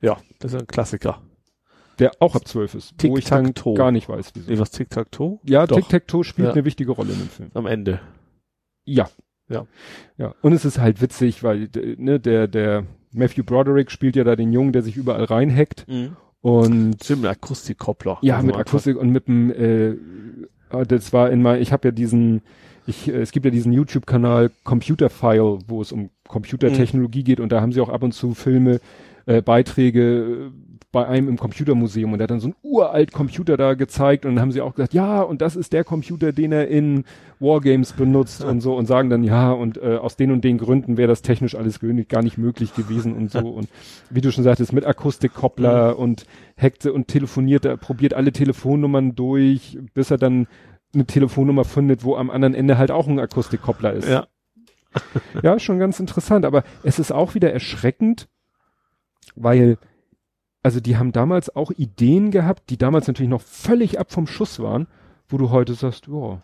Ja, 0.00 0.16
das 0.40 0.52
ist 0.52 0.60
ein 0.60 0.66
Klassiker. 0.66 1.20
Der 1.98 2.12
auch 2.20 2.34
ab 2.34 2.46
12 2.46 2.74
ist, 2.74 2.94
wo 3.02 3.16
ich 3.16 3.24
dann 3.24 3.52
gar 3.74 3.90
nicht 3.90 4.08
weiß, 4.08 4.32
wieso. 4.34 4.50
Nee, 4.52 4.58
was 4.58 4.70
Tic-Tac-Toe? 4.70 5.38
Ja. 5.44 5.66
Tic-Tac-Toe 5.66 6.24
spielt 6.24 6.48
Ja. 6.48 6.52
eine 6.52 6.64
wichtige 6.64 6.92
Rolle 6.92 7.12
in 7.12 7.18
dem 7.20 7.28
Film. 7.28 7.50
Am 7.54 7.66
Ende. 7.66 8.00
Ja. 8.84 9.08
Ja. 9.48 9.66
Ja. 10.18 10.34
Und 10.42 10.52
es 10.52 10.64
ist 10.64 10.78
halt 10.78 11.00
witzig, 11.00 11.42
weil, 11.42 11.68
ne, 11.96 12.20
der, 12.20 12.48
der 12.48 12.84
Matthew 13.12 13.44
Broderick 13.44 13.90
spielt 13.90 14.16
ja 14.16 14.24
da 14.24 14.36
den 14.36 14.52
Jungen, 14.52 14.72
der 14.72 14.82
sich 14.82 14.96
überall 14.96 15.24
reinhackt. 15.24 15.86
Mhm. 15.88 16.16
Und 16.42 17.02
Stimmt, 17.02 17.22
mit 17.22 17.30
Akustikkoppler. 17.30 18.18
ja, 18.22 18.40
mit 18.42 18.54
Akustik 18.56 18.96
und 18.96 19.10
mit 19.10 19.26
dem, 19.26 19.50
äh, 19.50 19.96
ah, 20.70 20.84
das 20.84 21.12
war 21.12 21.30
in 21.30 21.42
mal, 21.42 21.60
ich 21.60 21.72
habe 21.72 21.88
ja 21.88 21.92
diesen, 21.92 22.42
ich, 22.86 23.08
äh, 23.08 23.12
es 23.20 23.32
gibt 23.32 23.44
ja 23.46 23.50
diesen 23.50 23.72
YouTube-Kanal 23.72 24.50
Computer 24.62 25.10
File, 25.10 25.58
wo 25.66 25.80
es 25.80 25.90
um 25.92 26.10
Computertechnologie 26.28 27.24
geht 27.24 27.40
und 27.40 27.50
da 27.50 27.60
haben 27.60 27.72
sie 27.72 27.80
auch 27.80 27.88
ab 27.88 28.02
und 28.02 28.12
zu 28.12 28.34
Filme, 28.34 28.80
äh, 29.26 29.42
Beiträge 29.42 30.00
äh, 30.02 30.50
bei 30.92 31.06
einem 31.06 31.28
im 31.28 31.36
Computermuseum. 31.36 32.12
Und 32.12 32.18
der 32.18 32.24
hat 32.24 32.30
dann 32.30 32.40
so 32.40 32.46
einen 32.46 32.56
uralt 32.62 33.12
Computer 33.12 33.56
da 33.56 33.74
gezeigt. 33.74 34.24
Und 34.24 34.34
dann 34.34 34.40
haben 34.40 34.52
sie 34.52 34.62
auch 34.62 34.74
gesagt, 34.74 34.94
ja, 34.94 35.20
und 35.20 35.42
das 35.42 35.54
ist 35.54 35.72
der 35.72 35.84
Computer, 35.84 36.32
den 36.32 36.52
er 36.52 36.68
in 36.68 37.04
Wargames 37.38 37.92
benutzt 37.92 38.42
und 38.42 38.60
so. 38.60 38.74
Und 38.74 38.86
sagen 38.86 39.10
dann, 39.10 39.22
ja, 39.22 39.52
und 39.52 39.76
äh, 39.76 39.96
aus 39.96 40.16
den 40.16 40.30
und 40.30 40.42
den 40.42 40.56
Gründen 40.56 40.96
wäre 40.96 41.08
das 41.08 41.20
technisch 41.22 41.54
alles 41.54 41.80
gar 42.08 42.22
nicht 42.22 42.38
möglich 42.38 42.74
gewesen 42.74 43.14
und 43.14 43.30
so. 43.30 43.40
Und 43.40 43.68
wie 44.08 44.22
du 44.22 44.32
schon 44.32 44.44
sagtest, 44.44 44.72
mit 44.72 44.86
Akustikkoppler 44.86 45.98
und 45.98 46.24
hackte 46.56 46.92
und 46.92 47.08
telefoniert, 47.08 47.66
er 47.66 47.76
probiert 47.76 48.14
alle 48.14 48.32
Telefonnummern 48.32 49.14
durch, 49.14 49.78
bis 49.92 50.10
er 50.10 50.18
dann 50.18 50.46
eine 50.94 51.04
Telefonnummer 51.04 51.64
findet, 51.64 52.04
wo 52.04 52.16
am 52.16 52.30
anderen 52.30 52.54
Ende 52.54 52.78
halt 52.78 52.90
auch 52.90 53.06
ein 53.06 53.18
Akustikkoppler 53.18 53.92
ist. 53.92 54.08
Ja. 54.08 54.26
Ja, 55.42 55.58
schon 55.58 55.78
ganz 55.78 56.00
interessant, 56.00 56.46
aber 56.46 56.64
es 56.82 56.98
ist 56.98 57.12
auch 57.12 57.34
wieder 57.34 57.52
erschreckend, 57.52 58.28
weil, 59.34 59.78
also 60.62 60.80
die 60.80 60.96
haben 60.96 61.12
damals 61.12 61.54
auch 61.54 61.70
Ideen 61.72 62.30
gehabt, 62.30 62.70
die 62.70 62.76
damals 62.78 63.06
natürlich 63.06 63.30
noch 63.30 63.42
völlig 63.42 63.98
ab 63.98 64.12
vom 64.12 64.26
Schuss 64.26 64.58
waren, 64.60 64.86
wo 65.28 65.38
du 65.38 65.50
heute 65.50 65.74
sagst, 65.74 66.06
ja, 66.08 66.40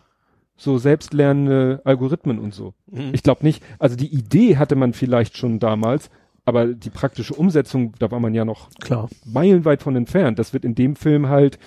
so 0.55 0.77
selbstlernende 0.77 1.81
Algorithmen 1.83 2.39
und 2.39 2.53
so. 2.53 2.73
Mhm. 2.87 3.09
Ich 3.13 3.23
glaube 3.23 3.43
nicht, 3.43 3.63
also 3.79 3.95
die 3.95 4.13
Idee 4.13 4.57
hatte 4.57 4.75
man 4.75 4.93
vielleicht 4.93 5.35
schon 5.37 5.59
damals, 5.59 6.09
aber 6.45 6.67
die 6.67 6.89
praktische 6.89 7.33
Umsetzung, 7.33 7.93
da 7.99 8.11
war 8.11 8.19
man 8.19 8.33
ja 8.33 8.45
noch 8.45 8.69
Klar. 8.81 9.09
meilenweit 9.25 9.81
von 9.81 9.95
entfernt. 9.95 10.37
Das 10.39 10.53
wird 10.53 10.65
in 10.65 10.75
dem 10.75 10.95
Film 10.95 11.27
halt 11.29 11.57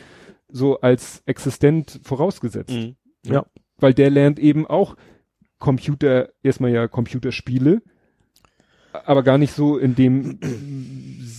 so 0.49 0.81
als 0.81 1.23
existent 1.27 1.99
vorausgesetzt 2.05 2.73
Mhm. 2.75 2.97
Ja. 3.27 3.45
weil 3.79 3.93
der 3.95 4.11
lernt 4.11 4.39
eben 4.39 4.67
auch 4.67 4.97
Computer, 5.59 6.29
erstmal 6.43 6.71
ja 6.71 6.87
Computerspiele, 6.87 7.83
aber 8.93 9.23
gar 9.23 9.39
nicht 9.39 9.53
so, 9.53 9.77
indem 9.79 10.39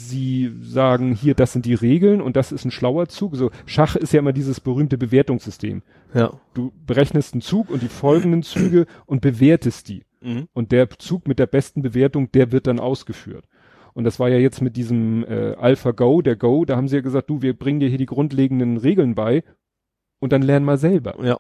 sie 0.08 0.53
sagen, 0.61 1.14
hier, 1.14 1.36
das 1.36 1.53
sind 1.53 1.66
die 1.66 1.74
Regeln 1.74 2.22
und 2.22 2.36
das 2.36 2.52
ist 2.52 2.66
ein 2.66 2.72
schlauer 2.72 3.08
Zug. 3.08 3.36
So, 3.36 3.52
Schach 3.66 3.95
ist 3.95 4.14
ja 4.14 4.19
immer 4.19 4.34
dieses 4.34 4.60
berühmte 4.60 4.98
Bewertungssystem. 4.98 5.84
Ja. 6.14 6.34
Du 6.53 6.72
berechnest 6.86 7.34
einen 7.34 7.42
Zug 7.42 7.69
und 7.69 7.82
die 7.82 7.88
folgenden 7.88 8.44
Züge 8.44 8.86
und 9.06 9.22
bewertest 9.22 9.90
die. 9.90 10.03
Mhm. 10.22 10.48
Und 10.53 10.72
der 10.72 10.90
Zug 10.90 11.27
mit 11.27 11.40
der 11.40 11.48
besten 11.48 11.82
Bewertung, 11.82 12.32
der 12.32 12.52
wird 12.52 12.68
dann 12.68 12.80
ausgeführt. 12.80 13.45
Und 13.94 14.03
das 14.03 14.19
war 14.19 14.30
ja 14.30 14.38
jetzt 14.38 14.61
mit 14.61 14.76
diesem 14.76 15.24
äh, 15.26 15.56
Alpha 15.56 15.92
Go, 15.92 16.22
der 16.22 16.36
Go, 16.36 16.66
da 16.66 16.77
haben 16.77 16.88
sie 16.88 16.98
ja 16.98 17.02
gesagt, 17.02 17.30
du, 17.30 17.42
wir 17.42 17.58
bringen 17.58 17.80
dir 17.80 17.90
hier 17.90 17.98
die 17.98 18.06
grundlegenden 18.06 18.77
Regeln 18.77 19.16
bei 19.16 19.44
und 20.19 20.32
dann 20.34 20.42
lern 20.42 20.64
mal 20.64 20.77
selber. 20.77 21.16
Ja. 21.24 21.40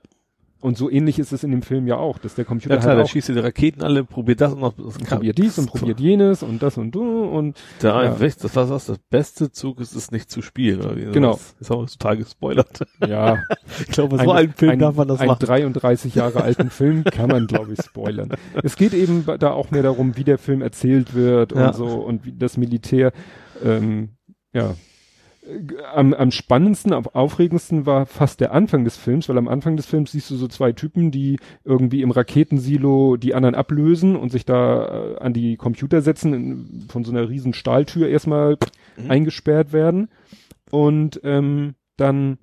Und 0.59 0.75
so 0.77 0.89
ähnlich 0.89 1.19
ist 1.19 1.31
es 1.33 1.43
in 1.43 1.51
dem 1.51 1.61
Film 1.61 1.85
ja 1.85 1.97
auch, 1.97 2.17
dass 2.17 2.33
der 2.33 2.43
Computer 2.45 2.75
Ja 2.75 2.81
klar, 2.81 2.95
halt 2.95 3.05
auch 3.05 3.09
schießt 3.09 3.29
die 3.29 3.33
Raketen 3.39 3.83
alle, 3.83 4.03
probiert 4.03 4.41
das 4.41 4.53
und 4.53 4.61
noch. 4.61 4.73
Das 4.73 4.97
probiert 4.97 5.37
dies 5.37 5.59
und 5.59 5.67
probiert 5.67 5.99
jenes 5.99 6.41
und 6.41 6.63
das 6.63 6.77
und 6.77 6.91
du 6.91 7.23
und 7.25 7.57
Der 7.81 7.91
Ja. 7.93 8.03
ja. 8.05 8.15
das 8.15 8.55
war 8.55 8.67
was, 8.69 8.87
das 8.87 8.97
beste 9.09 9.51
Zug 9.51 9.79
ist 9.79 9.95
es 9.95 10.09
nicht 10.11 10.31
zu 10.31 10.41
spielen. 10.41 10.81
Oder? 10.81 10.95
Genau. 10.95 11.33
Das 11.33 11.55
ist 11.59 11.71
auch 11.71 11.85
total 11.87 12.17
gespoilert. 12.17 12.81
ja, 13.07 13.43
Ich 13.81 13.87
glaube, 13.87 14.17
so 14.17 14.31
einen 14.31 14.51
Film 14.53 14.71
ein, 14.71 14.79
darf 14.79 14.95
man 14.95 15.07
das 15.07 15.19
ein 15.19 15.27
machen. 15.27 15.45
33 15.45 16.15
Jahre 16.15 16.41
alten 16.41 16.69
Film 16.71 17.03
kann 17.03 17.29
man, 17.29 17.45
glaube 17.45 17.73
ich, 17.73 17.79
spoilern. 17.83 18.29
Es 18.63 18.75
geht 18.75 18.93
eben 18.93 19.25
da 19.39 19.51
auch 19.51 19.69
mehr 19.71 19.83
darum, 19.83 20.17
wie 20.17 20.23
der 20.23 20.39
Film 20.39 20.61
erzählt 20.61 21.13
wird 21.13 21.51
Ja. 21.53 21.67
und 21.67 21.75
so 21.75 21.85
und 21.85 22.25
wie 22.25 22.33
das 22.33 22.57
Militär, 22.57 23.11
ähm, 23.63 24.09
ja. 24.53 24.73
Am, 25.93 26.13
am 26.13 26.31
spannendsten, 26.31 26.93
am 26.93 27.05
aufregendsten 27.07 27.85
war 27.85 28.05
fast 28.05 28.39
der 28.39 28.51
Anfang 28.51 28.83
des 28.83 28.97
Films, 28.97 29.29
weil 29.29 29.37
am 29.37 29.47
Anfang 29.47 29.77
des 29.77 29.85
Films 29.85 30.11
siehst 30.11 30.29
du 30.31 30.35
so 30.35 30.47
zwei 30.47 30.71
Typen, 30.71 31.11
die 31.11 31.37
irgendwie 31.63 32.01
im 32.01 32.11
Raketensilo 32.11 33.17
die 33.17 33.33
anderen 33.33 33.55
ablösen 33.55 34.15
und 34.15 34.31
sich 34.31 34.45
da 34.45 35.13
äh, 35.13 35.17
an 35.19 35.33
die 35.33 35.57
Computer 35.57 36.01
setzen, 36.01 36.33
in, 36.33 36.85
von 36.89 37.03
so 37.03 37.11
einer 37.11 37.29
riesen 37.29 37.53
Stahltür 37.53 38.07
erstmal 38.07 38.57
Mhm. 38.97 39.11
eingesperrt 39.11 39.73
werden 39.73 40.09
und 40.71 41.21
ähm, 41.23 41.75
dann 41.97 42.37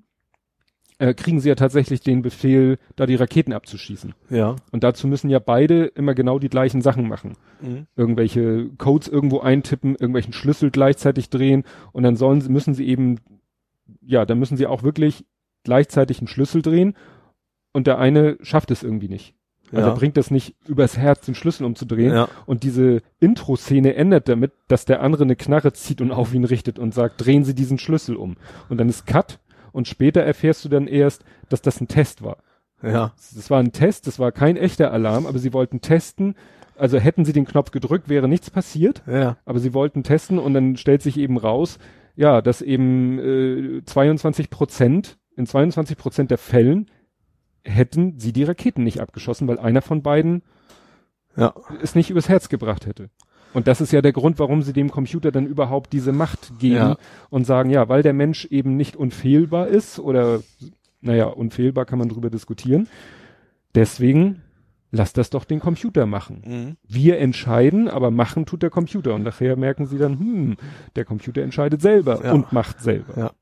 äh, 0.98 1.14
kriegen 1.14 1.40
sie 1.40 1.48
ja 1.48 1.54
tatsächlich 1.54 2.00
den 2.00 2.22
Befehl, 2.22 2.78
da 2.96 3.06
die 3.06 3.16
Raketen 3.16 3.52
abzuschießen. 3.52 4.14
Ja. 4.30 4.56
Und 4.70 4.84
dazu 4.84 5.08
müssen 5.08 5.28
ja 5.28 5.38
beide 5.38 5.86
immer 5.86 6.14
genau 6.14 6.38
die 6.38 6.48
gleichen 6.48 6.82
Sachen 6.82 7.08
machen. 7.08 7.36
Mhm. 7.60 7.86
Irgendwelche 7.96 8.70
Codes 8.78 9.08
irgendwo 9.08 9.40
eintippen, 9.40 9.92
irgendwelchen 9.92 10.32
Schlüssel 10.32 10.70
gleichzeitig 10.70 11.30
drehen 11.30 11.64
und 11.92 12.02
dann 12.04 12.16
sollen 12.16 12.40
sie, 12.40 12.48
müssen 12.48 12.74
sie 12.74 12.86
eben, 12.86 13.18
ja, 14.02 14.24
dann 14.24 14.38
müssen 14.38 14.56
sie 14.56 14.66
auch 14.66 14.82
wirklich 14.82 15.24
gleichzeitig 15.64 16.18
einen 16.20 16.28
Schlüssel 16.28 16.62
drehen 16.62 16.94
und 17.72 17.86
der 17.86 17.98
eine 17.98 18.36
schafft 18.42 18.70
es 18.70 18.82
irgendwie 18.82 19.08
nicht. 19.08 19.34
Also 19.72 19.86
Ja. 19.88 19.92
er 19.92 19.96
bringt 19.96 20.16
das 20.16 20.30
nicht 20.30 20.54
übers 20.68 20.96
Herz, 20.98 21.24
den 21.26 21.34
Schlüssel 21.34 21.64
umzudrehen. 21.64 22.12
Ja. 22.14 22.28
Und 22.46 22.62
diese 22.62 23.00
Intro-Szene 23.18 23.94
endet 23.96 24.28
damit, 24.28 24.52
dass 24.68 24.84
der 24.84 25.02
andere 25.02 25.24
eine 25.24 25.34
Knarre 25.36 25.72
zieht 25.72 26.00
und 26.00 26.12
auf 26.12 26.32
ihn 26.34 26.44
richtet 26.44 26.78
und 26.78 26.94
sagt, 26.94 27.24
drehen 27.24 27.44
Sie 27.44 27.54
diesen 27.54 27.78
Schlüssel 27.78 28.14
um. 28.14 28.36
Und 28.68 28.78
dann 28.78 28.88
ist 28.88 29.06
Cut 29.06 29.40
und 29.74 29.88
später 29.88 30.22
erfährst 30.22 30.64
du 30.64 30.68
dann 30.70 30.86
erst, 30.86 31.24
dass 31.50 31.60
das 31.60 31.80
ein 31.80 31.88
Test 31.88 32.22
war. 32.22 32.38
Ja. 32.82 33.12
Das 33.34 33.50
war 33.50 33.60
ein 33.60 33.72
Test, 33.72 34.06
das 34.06 34.18
war 34.18 34.30
kein 34.32 34.56
echter 34.56 34.92
Alarm, 34.92 35.26
aber 35.26 35.38
sie 35.38 35.52
wollten 35.52 35.80
testen, 35.80 36.34
Also 36.76 36.98
hätten 36.98 37.24
sie 37.24 37.32
den 37.32 37.44
Knopf 37.44 37.70
gedrückt, 37.70 38.08
wäre 38.08 38.26
nichts 38.28 38.50
passiert, 38.50 39.02
Ja. 39.06 39.36
aber 39.44 39.58
sie 39.60 39.74
wollten 39.74 40.02
testen 40.02 40.38
und 40.40 40.54
dann 40.54 40.76
stellt 40.76 41.02
sich 41.02 41.16
eben 41.18 41.36
raus, 41.38 41.78
ja, 42.16 42.42
dass 42.42 42.62
eben 42.62 43.18
äh, 43.78 43.82
22 43.84 44.50
Prozent, 44.50 45.16
in 45.36 45.46
22 45.46 45.96
Prozent 45.96 46.30
der 46.32 46.38
Fällen 46.38 46.90
hätten 47.64 48.18
sie 48.18 48.32
die 48.32 48.44
Raketen 48.44 48.82
nicht 48.84 49.00
abgeschossen, 49.00 49.46
weil 49.48 49.58
einer 49.58 49.82
von 49.82 50.02
beiden 50.02 50.42
Ja. 51.36 51.54
es 51.82 51.94
nicht 51.94 52.10
übers 52.10 52.28
Herz 52.28 52.48
gebracht 52.48 52.86
hätte. 52.86 53.08
Und 53.54 53.66
das 53.68 53.80
ist 53.80 53.92
ja 53.92 54.02
der 54.02 54.12
Grund, 54.12 54.38
warum 54.38 54.62
sie 54.62 54.72
dem 54.72 54.90
Computer 54.90 55.30
dann 55.32 55.46
überhaupt 55.46 55.92
diese 55.92 56.12
Macht 56.12 56.58
geben 56.58 56.74
Ja. 56.74 56.96
und 57.30 57.44
sagen, 57.46 57.70
ja, 57.70 57.88
weil 57.88 58.02
der 58.02 58.12
Mensch 58.12 58.44
eben 58.46 58.76
nicht 58.76 58.96
unfehlbar 58.96 59.68
ist 59.68 59.98
oder, 59.98 60.40
naja, 61.00 61.26
unfehlbar 61.26 61.86
kann 61.86 61.98
man 61.98 62.08
drüber 62.08 62.30
diskutieren. 62.30 62.88
Deswegen 63.74 64.42
lass 64.90 65.12
das 65.12 65.30
doch 65.30 65.44
den 65.44 65.60
Computer 65.60 66.06
machen. 66.06 66.42
Mhm. 66.46 66.76
Wir 66.86 67.18
entscheiden, 67.18 67.88
aber 67.88 68.10
machen 68.10 68.46
tut 68.46 68.62
der 68.62 68.70
Computer. 68.70 69.14
Und 69.14 69.22
nachher 69.22 69.56
merken 69.56 69.86
sie 69.86 69.98
dann, 69.98 70.18
hm, 70.18 70.56
der 70.96 71.04
Computer 71.04 71.42
entscheidet 71.42 71.80
selber 71.82 72.24
Ja. 72.24 72.32
und 72.32 72.52
macht 72.52 72.80
selber. 72.80 73.14
Ja. 73.16 73.32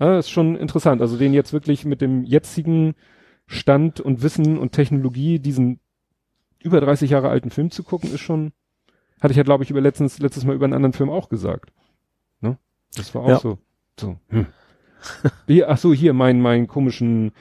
Ja, 0.00 0.16
das 0.16 0.26
ist 0.26 0.30
schon 0.30 0.56
interessant. 0.56 1.00
Also 1.00 1.16
den 1.16 1.32
jetzt 1.32 1.52
wirklich 1.52 1.84
mit 1.84 2.00
dem 2.00 2.24
jetzigen 2.24 2.94
Stand 3.46 4.00
und 4.00 4.22
Wissen 4.22 4.58
und 4.58 4.72
Technologie 4.72 5.38
diesen 5.38 5.78
über 6.60 6.80
30 6.80 7.10
Jahre 7.10 7.28
alten 7.28 7.50
Film 7.50 7.70
zu 7.70 7.82
gucken, 7.84 8.12
ist 8.12 8.20
schon, 8.20 8.52
hatte 9.22 9.32
ich 9.32 9.36
ja 9.38 9.42
glaube 9.42 9.64
ich 9.64 9.70
über 9.70 9.80
letztens, 9.80 10.18
letztes 10.18 10.44
Mal 10.44 10.54
über 10.54 10.64
einen 10.64 10.74
anderen 10.74 10.92
Film 10.92 11.10
auch 11.10 11.28
gesagt. 11.28 11.72
Ne? 12.40 12.58
Das 12.96 13.14
war 13.14 13.22
auch 13.22 13.28
Ja. 13.28 13.38
so. 13.38 13.58
So. 13.98 14.16
Hm. 14.28 14.46
Hier, 15.46 15.68
ach 15.68 15.78
so, 15.78 15.92
hier 15.92 16.12
mein, 16.12 16.40
mein 16.40 16.66
komischen 16.66 17.32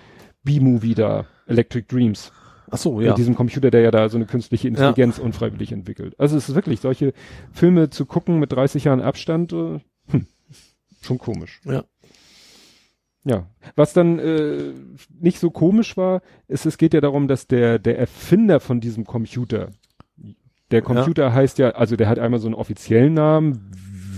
B-Movie 0.44 0.96
da, 0.96 1.26
Electric 1.48 1.88
Dreams. 1.88 2.32
Ach 2.70 2.78
so, 2.78 2.96
Mit 2.98 3.06
ja. 3.06 3.14
diesem 3.14 3.36
Computer, 3.36 3.70
der 3.70 3.82
ja 3.82 3.92
da 3.92 4.08
so 4.10 4.18
eine 4.18 4.26
künstliche 4.26 4.68
Intelligenz 4.68 5.20
unfreiwillig 5.20 5.72
entwickelt. 5.72 6.16
Also 6.18 6.38
es 6.38 6.48
ist 6.50 6.56
wirklich, 6.56 6.80
solche 6.80 7.14
Filme 7.52 7.90
zu 7.90 8.06
gucken 8.06 8.40
mit 8.40 8.52
30 8.52 8.86
Jahren 8.86 9.02
Abstand, 9.02 9.52
äh, 9.54 9.80
hm, 10.08 10.26
schon 11.02 11.18
komisch. 11.18 11.60
Ja. 11.66 11.84
Ja. 13.24 13.48
Was 13.76 13.94
dann 13.94 14.18
äh, 14.20 14.74
nicht 15.20 15.40
so 15.40 15.52
komisch 15.52 15.96
war, 15.98 16.22
ist, 16.48 16.66
es 16.66 16.78
geht 16.78 16.94
ja 16.94 17.02
darum, 17.02 17.28
dass 17.28 17.46
der, 17.48 17.78
der 17.78 18.00
Erfinder 18.00 18.60
von 18.60 18.80
diesem 18.80 19.06
Computer, 19.06 19.70
der 20.72 20.82
Computer 20.82 21.34
heißt 21.34 21.58
ja, 21.58 21.70
also 21.72 21.96
der 21.96 22.08
hat 22.10 22.20
einmal 22.20 22.40
so 22.40 22.48
einen 22.48 22.56
offiziellen 22.56 23.14
Namen, 23.14 23.72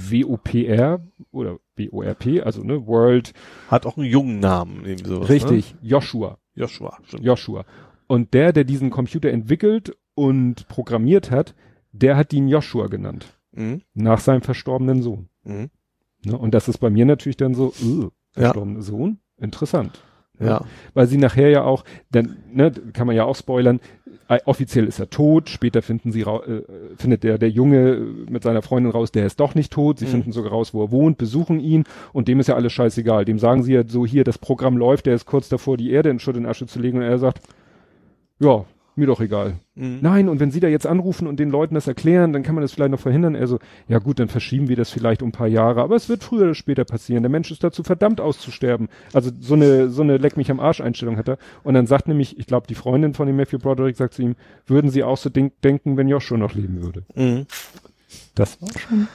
WOPR 0.09 0.99
oder 1.31 1.57
WORP, 1.77 2.45
also 2.45 2.63
ne, 2.63 2.85
World, 2.85 3.33
Hat 3.69 3.85
auch 3.85 3.97
einen 3.97 4.05
jungen 4.05 4.39
Namen, 4.39 4.85
irgendwie 4.85 5.09
sowas. 5.09 5.29
richtig, 5.29 5.75
Joshua. 5.81 6.29
Ne? 6.31 6.37
Joshua, 6.61 6.97
stimmt. 7.03 7.23
Joshua. 7.23 7.65
Und 8.07 8.33
der, 8.33 8.53
der 8.53 8.63
diesen 8.63 8.89
Computer 8.91 9.29
entwickelt 9.31 9.95
und 10.13 10.67
programmiert 10.67 11.31
hat, 11.31 11.55
der 11.91 12.15
hat 12.15 12.31
ihn 12.33 12.47
Joshua 12.47 12.87
genannt. 12.87 13.39
Mhm. 13.53 13.81
Nach 13.95 14.19
seinem 14.19 14.41
verstorbenen 14.41 15.01
Sohn. 15.01 15.29
Mhm. 15.43 15.69
Ne? 16.25 16.37
Und 16.37 16.53
das 16.53 16.67
ist 16.67 16.77
bei 16.77 16.89
mir 16.89 17.05
natürlich 17.05 17.37
dann 17.37 17.55
so, 17.55 17.73
äh, 17.81 18.01
Ja. 18.39 18.43
verstorbene 18.43 18.81
Sohn? 18.81 19.17
Interessant. 19.37 20.03
Ja. 20.39 20.65
Weil 20.93 21.07
sie 21.07 21.17
nachher 21.17 21.49
ja 21.49 21.63
auch, 21.63 21.85
dann, 22.11 22.37
ne, 22.51 22.71
kann 22.93 23.07
man 23.07 23.15
ja 23.15 23.23
auch 23.23 23.35
spoilern, 23.35 23.79
offiziell 24.45 24.85
ist 24.85 24.99
er 24.99 25.09
tot, 25.09 25.49
später 25.49 25.81
finden 25.81 26.11
sie 26.11 26.21
äh, 26.21 26.61
findet 26.97 27.23
der, 27.23 27.37
der 27.37 27.49
Junge 27.49 27.95
äh, 27.95 27.99
mit 28.31 28.43
seiner 28.43 28.61
Freundin 28.61 28.91
raus, 28.91 29.11
der 29.11 29.25
ist 29.25 29.39
doch 29.39 29.55
nicht 29.55 29.71
tot, 29.71 29.99
sie 29.99 30.05
Mhm. 30.05 30.09
finden 30.11 30.31
sogar 30.31 30.51
raus, 30.51 30.73
wo 30.73 30.83
er 30.83 30.91
wohnt, 30.91 31.17
besuchen 31.17 31.59
ihn 31.59 31.83
und 32.13 32.27
dem 32.27 32.39
ist 32.39 32.47
ja 32.47 32.55
alles 32.55 32.73
scheißegal. 32.73 33.25
Dem 33.25 33.39
sagen 33.39 33.63
sie 33.63 33.73
ja 33.73 33.83
so, 33.87 34.05
hier, 34.05 34.23
das 34.23 34.37
Programm 34.37 34.77
läuft, 34.77 35.05
der 35.05 35.15
ist 35.15 35.25
kurz 35.25 35.49
davor, 35.49 35.77
die 35.77 35.91
Erde 35.91 36.09
in 36.09 36.19
Schutt 36.19 36.37
und 36.37 36.45
Asche 36.45 36.65
zu 36.67 36.79
legen 36.79 36.97
und 36.97 37.03
er 37.03 37.19
sagt, 37.19 37.41
ja, 38.39 38.65
mir 38.95 39.07
doch 39.07 39.21
egal. 39.21 39.55
Mhm. 39.75 39.99
Nein, 40.01 40.29
und 40.29 40.39
wenn 40.39 40.51
Sie 40.51 40.59
da 40.59 40.67
jetzt 40.67 40.85
anrufen 40.85 41.27
und 41.27 41.39
den 41.39 41.49
Leuten 41.49 41.75
das 41.75 41.87
erklären, 41.87 42.33
dann 42.33 42.43
kann 42.43 42.55
man 42.55 42.61
das 42.61 42.73
vielleicht 42.73 42.91
noch 42.91 42.99
verhindern. 42.99 43.35
Also, 43.35 43.59
ja 43.87 43.99
gut, 43.99 44.19
dann 44.19 44.27
verschieben 44.27 44.67
wir 44.67 44.75
das 44.75 44.89
vielleicht 44.89 45.21
um 45.21 45.29
ein 45.29 45.31
paar 45.31 45.47
Jahre, 45.47 45.81
aber 45.81 45.95
es 45.95 46.09
wird 46.09 46.23
früher 46.23 46.43
oder 46.43 46.55
später 46.55 46.85
passieren. 46.85 47.23
Der 47.23 47.29
Mensch 47.29 47.51
ist 47.51 47.63
dazu 47.63 47.83
verdammt 47.83 48.21
auszusterben. 48.21 48.89
Also 49.13 49.31
so 49.39 49.55
eine 49.55 49.89
so 49.89 50.01
eine 50.01 50.17
Leck 50.17 50.37
mich 50.37 50.51
am 50.51 50.59
Arsch 50.59 50.81
Einstellung 50.81 51.17
hat 51.17 51.27
er. 51.27 51.37
Und 51.63 51.73
dann 51.73 51.87
sagt 51.87 52.07
nämlich, 52.07 52.37
ich 52.37 52.45
glaube, 52.45 52.67
die 52.67 52.75
Freundin 52.75 53.13
von 53.13 53.27
dem 53.27 53.35
Matthew 53.35 53.59
Broderick 53.59 53.97
sagt 53.97 54.13
zu 54.13 54.21
ihm, 54.21 54.35
würden 54.65 54.89
Sie 54.89 55.03
auch 55.03 55.17
so 55.17 55.29
denk 55.29 55.59
denken, 55.61 55.97
wenn 55.97 56.07
Joshua 56.07 56.37
noch 56.37 56.53
leben 56.53 56.81
würde. 56.81 57.03
Mhm. 57.15 57.45
Das 58.35 58.61
war 58.61 58.69
schon, 58.79 59.07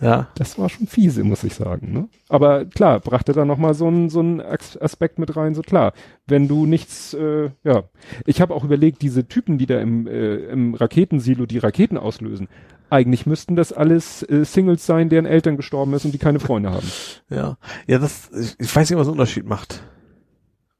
Ja. 0.00 0.28
das 0.34 0.58
war 0.58 0.68
schon 0.68 0.86
fiese, 0.86 1.22
muss 1.24 1.44
ich 1.44 1.54
sagen. 1.54 1.92
Ne? 1.92 2.08
Aber 2.28 2.64
klar, 2.64 3.00
brachte 3.00 3.32
da 3.32 3.44
noch 3.44 3.58
mal 3.58 3.74
so 3.74 3.86
einen 3.86 4.10
so 4.10 4.20
einen 4.20 4.40
As- 4.40 4.76
Aspekt 4.76 5.18
mit 5.18 5.36
rein. 5.36 5.54
So 5.54 5.62
klar, 5.62 5.92
wenn 6.26 6.48
du 6.48 6.66
nichts, 6.66 7.14
äh, 7.14 7.50
ja, 7.62 7.84
ich 8.26 8.40
habe 8.40 8.54
auch 8.54 8.64
überlegt, 8.64 9.02
diese 9.02 9.26
Typen, 9.28 9.56
die 9.56 9.66
da 9.66 9.80
im, 9.80 10.06
äh, 10.06 10.34
im 10.46 10.74
Raketensilo 10.74 11.46
die 11.46 11.58
Raketen 11.58 11.96
auslösen, 11.96 12.48
eigentlich 12.90 13.24
müssten 13.26 13.56
das 13.56 13.72
alles 13.72 14.22
äh, 14.28 14.44
Singles 14.44 14.84
sein, 14.84 15.08
deren 15.08 15.26
Eltern 15.26 15.56
gestorben 15.56 15.94
ist 15.94 16.04
und 16.04 16.12
die 16.12 16.18
keine 16.18 16.40
Freunde 16.40 16.70
haben. 16.70 16.86
Ja. 17.30 17.56
Ja, 17.86 17.98
das, 17.98 18.30
ich, 18.32 18.54
ich 18.58 18.74
weiß 18.76 18.90
nicht, 18.90 18.98
was 18.98 19.06
einen 19.06 19.12
Unterschied 19.18 19.46
macht. 19.46 19.82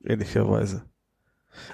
Ehrlicherweise. 0.03 0.83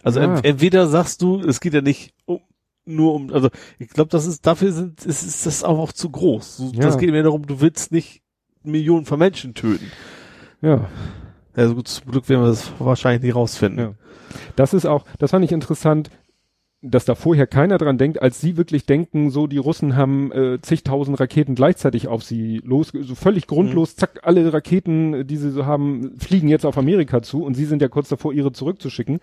Also 0.02 0.20
Ja. 0.20 0.34
ent, 0.36 0.44
entweder 0.44 0.86
sagst 0.86 1.22
du, 1.22 1.40
es 1.40 1.60
geht 1.60 1.74
ja 1.74 1.80
nicht 1.80 2.14
um, 2.26 2.40
nur 2.84 3.14
um, 3.14 3.32
also 3.32 3.48
ich 3.78 3.88
glaube, 3.88 4.10
das 4.10 4.26
ist, 4.26 4.46
dafür 4.46 4.72
sind, 4.72 5.04
ist, 5.04 5.22
ist 5.22 5.46
das 5.46 5.64
auch, 5.64 5.78
auch 5.78 5.92
zu 5.92 6.10
groß. 6.10 6.56
Du, 6.56 6.72
Ja. 6.74 6.82
Das 6.82 6.98
geht 6.98 7.10
mir 7.10 7.22
darum, 7.22 7.46
du 7.46 7.60
willst 7.60 7.92
nicht 7.92 8.22
Millionen 8.62 9.06
von 9.06 9.18
Menschen 9.18 9.54
töten. 9.54 9.90
Ja, 10.62 10.88
Also 11.54 11.74
gut, 11.74 11.88
zum 11.88 12.10
Glück 12.10 12.28
werden 12.28 12.42
wir 12.42 12.48
das 12.48 12.70
wahrscheinlich 12.78 13.22
nicht 13.22 13.34
rausfinden. 13.34 13.78
Ja. 13.78 13.94
das 14.56 14.74
ist 14.74 14.86
auch, 14.86 15.04
das 15.18 15.30
fand 15.30 15.44
ich 15.44 15.52
interessant, 15.52 16.10
dass 16.82 17.04
da 17.04 17.14
vorher 17.14 17.46
keiner 17.46 17.76
dran 17.76 17.98
denkt, 17.98 18.22
als 18.22 18.40
sie 18.40 18.56
wirklich 18.56 18.86
denken, 18.86 19.30
so 19.30 19.46
die 19.46 19.58
Russen 19.58 19.96
haben 19.96 20.32
äh, 20.32 20.60
zigtausend 20.62 21.20
Raketen 21.20 21.54
gleichzeitig 21.54 22.08
auf 22.08 22.22
sie 22.22 22.62
los, 22.64 22.92
so 22.94 23.14
völlig 23.14 23.46
grundlos, 23.46 23.96
zack, 23.96 24.20
alle 24.22 24.50
Raketen, 24.50 25.26
die 25.26 25.36
sie 25.36 25.50
so 25.50 25.66
haben, 25.66 26.18
fliegen 26.18 26.48
jetzt 26.48 26.64
auf 26.64 26.78
Amerika 26.78 27.20
zu 27.22 27.44
und 27.44 27.54
sie 27.54 27.66
sind 27.66 27.82
ja 27.82 27.88
kurz 27.88 28.08
davor, 28.08 28.32
ihre 28.32 28.52
zurückzuschicken. 28.52 29.20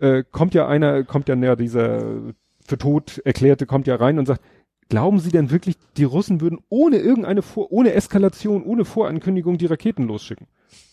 Äh, 0.00 0.24
kommt 0.30 0.52
ja 0.52 0.68
einer, 0.68 1.04
kommt 1.04 1.28
ja, 1.28 1.34
ja 1.36 1.56
dieser 1.56 2.34
für 2.66 2.78
tot 2.78 3.18
erklärte, 3.24 3.66
kommt 3.66 3.86
ja 3.86 3.96
rein 3.96 4.18
und 4.18 4.26
sagt, 4.26 4.42
glauben 4.88 5.18
Sie 5.18 5.30
denn 5.30 5.50
wirklich, 5.50 5.76
die 5.96 6.04
Russen 6.04 6.40
würden 6.40 6.58
ohne 6.68 6.98
irgendeine 6.98 7.42
Vor 7.42 7.72
ohne 7.72 7.92
Eskalation, 7.92 8.62
ohne 8.62 8.84
Vorankündigung 8.84 9.58
die 9.58 9.66
Raketen 9.66 10.04
losschicken? 10.04 10.46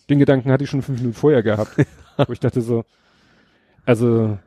Den 0.10 0.20
Gedanken 0.20 0.52
hatte 0.52 0.64
ich 0.64 0.70
schon 0.70 0.82
fünf 0.82 1.00
Minuten 1.00 1.16
vorher 1.16 1.44
gehabt, 1.44 1.78
wo 2.28 2.34
ich 2.34 2.40
dachte 2.40 2.62
so, 2.62 2.84
also 3.86 4.38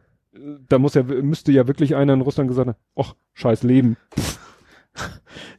da 0.69 0.79
muss 0.79 0.95
ja 0.95 1.03
müsste 1.03 1.53
ja 1.53 1.67
wirklich 1.67 1.97
einer 1.97 2.13
in 2.13 2.21
Russland 2.21 2.49
gesagt 2.49 2.69
haben, 2.69 2.77
ach, 2.97 3.15
scheiß 3.35 3.63
Leben. 3.63 3.97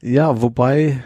Ja, 0.02 0.42
wobei, 0.42 1.04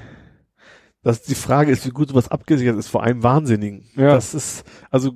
dass 1.04 1.22
die 1.24 1.36
Frage 1.36 1.72
ist, 1.72 1.86
wie 1.86 1.92
gut 1.92 2.10
sowas 2.10 2.30
abgesichert 2.30 2.78
ist 2.78 2.88
vor 2.88 3.04
einem 3.04 3.24
Wahnsinnigen. 3.24 3.86
Ja. 3.96 4.14
Das 4.14 4.34
ist, 4.34 4.64
also 4.90 5.14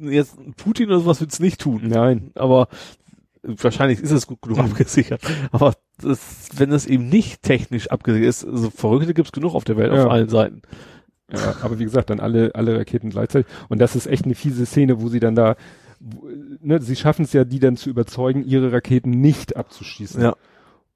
jetzt 0.00 0.38
Putin 0.56 0.88
oder 0.88 1.00
sowas 1.00 1.20
wird's 1.20 1.40
nicht 1.40 1.60
tun. 1.60 1.82
Nein. 1.84 2.30
aber 2.34 2.68
wahrscheinlich 3.42 4.00
ist 4.00 4.10
es 4.10 4.26
gut 4.26 4.42
genug 4.42 4.58
abgesichert. 4.60 5.20
Aber 5.52 5.74
das, 6.00 6.48
wenn 6.56 6.70
das 6.70 6.86
eben 6.86 7.08
nicht 7.08 7.42
technisch 7.42 7.88
abgesichert 7.88 8.28
ist, 8.28 8.44
also 8.46 8.70
Verrückte 8.70 9.14
gibt's 9.14 9.32
genug 9.32 9.54
auf 9.54 9.64
der 9.64 9.76
Welt, 9.76 9.92
Ja. 9.92 10.04
auf 10.06 10.10
allen 10.12 10.28
Seiten. 10.28 10.62
Ja, 11.32 11.56
aber 11.62 11.78
wie 11.78 11.84
gesagt, 11.84 12.08
dann 12.10 12.20
alle, 12.20 12.54
alle 12.54 12.78
Raketen 12.78 13.10
gleichzeitig. 13.10 13.50
Und 13.68 13.80
das 13.80 13.94
ist 13.96 14.06
echt 14.06 14.24
eine 14.24 14.34
fiese 14.34 14.64
Szene, 14.64 15.00
wo 15.02 15.08
sie 15.08 15.20
dann 15.20 15.34
da, 15.34 15.56
ne, 16.60 16.80
sie 16.80 16.96
schaffen 16.96 17.24
es 17.26 17.32
ja, 17.34 17.44
die 17.44 17.58
dann 17.58 17.76
zu 17.76 17.90
überzeugen, 17.90 18.44
ihre 18.44 18.72
Raketen 18.72 19.10
nicht 19.10 19.56
abzuschießen. 19.56 20.22
Ja. 20.22 20.36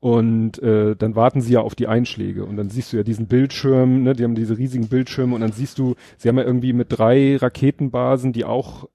Und 0.00 0.60
äh, 0.62 0.96
dann 0.96 1.14
warten 1.14 1.42
sie 1.42 1.52
ja 1.52 1.60
auf 1.60 1.74
die 1.76 1.86
Einschläge 1.86 2.44
und 2.44 2.56
dann 2.56 2.70
siehst 2.70 2.92
du 2.92 2.96
ja 2.96 3.02
diesen 3.04 3.26
Bildschirm, 3.28 4.02
ne, 4.02 4.14
die 4.14 4.24
haben 4.24 4.34
diese 4.34 4.58
riesigen 4.58 4.88
Bildschirme 4.88 5.34
und 5.34 5.42
dann 5.42 5.52
siehst 5.52 5.78
du, 5.78 5.94
sie 6.18 6.28
haben 6.28 6.38
ja 6.38 6.44
irgendwie 6.44 6.72
mit 6.72 6.88
drei 6.90 7.36
Raketenbasen, 7.36 8.32
die 8.32 8.44
auch 8.44 8.88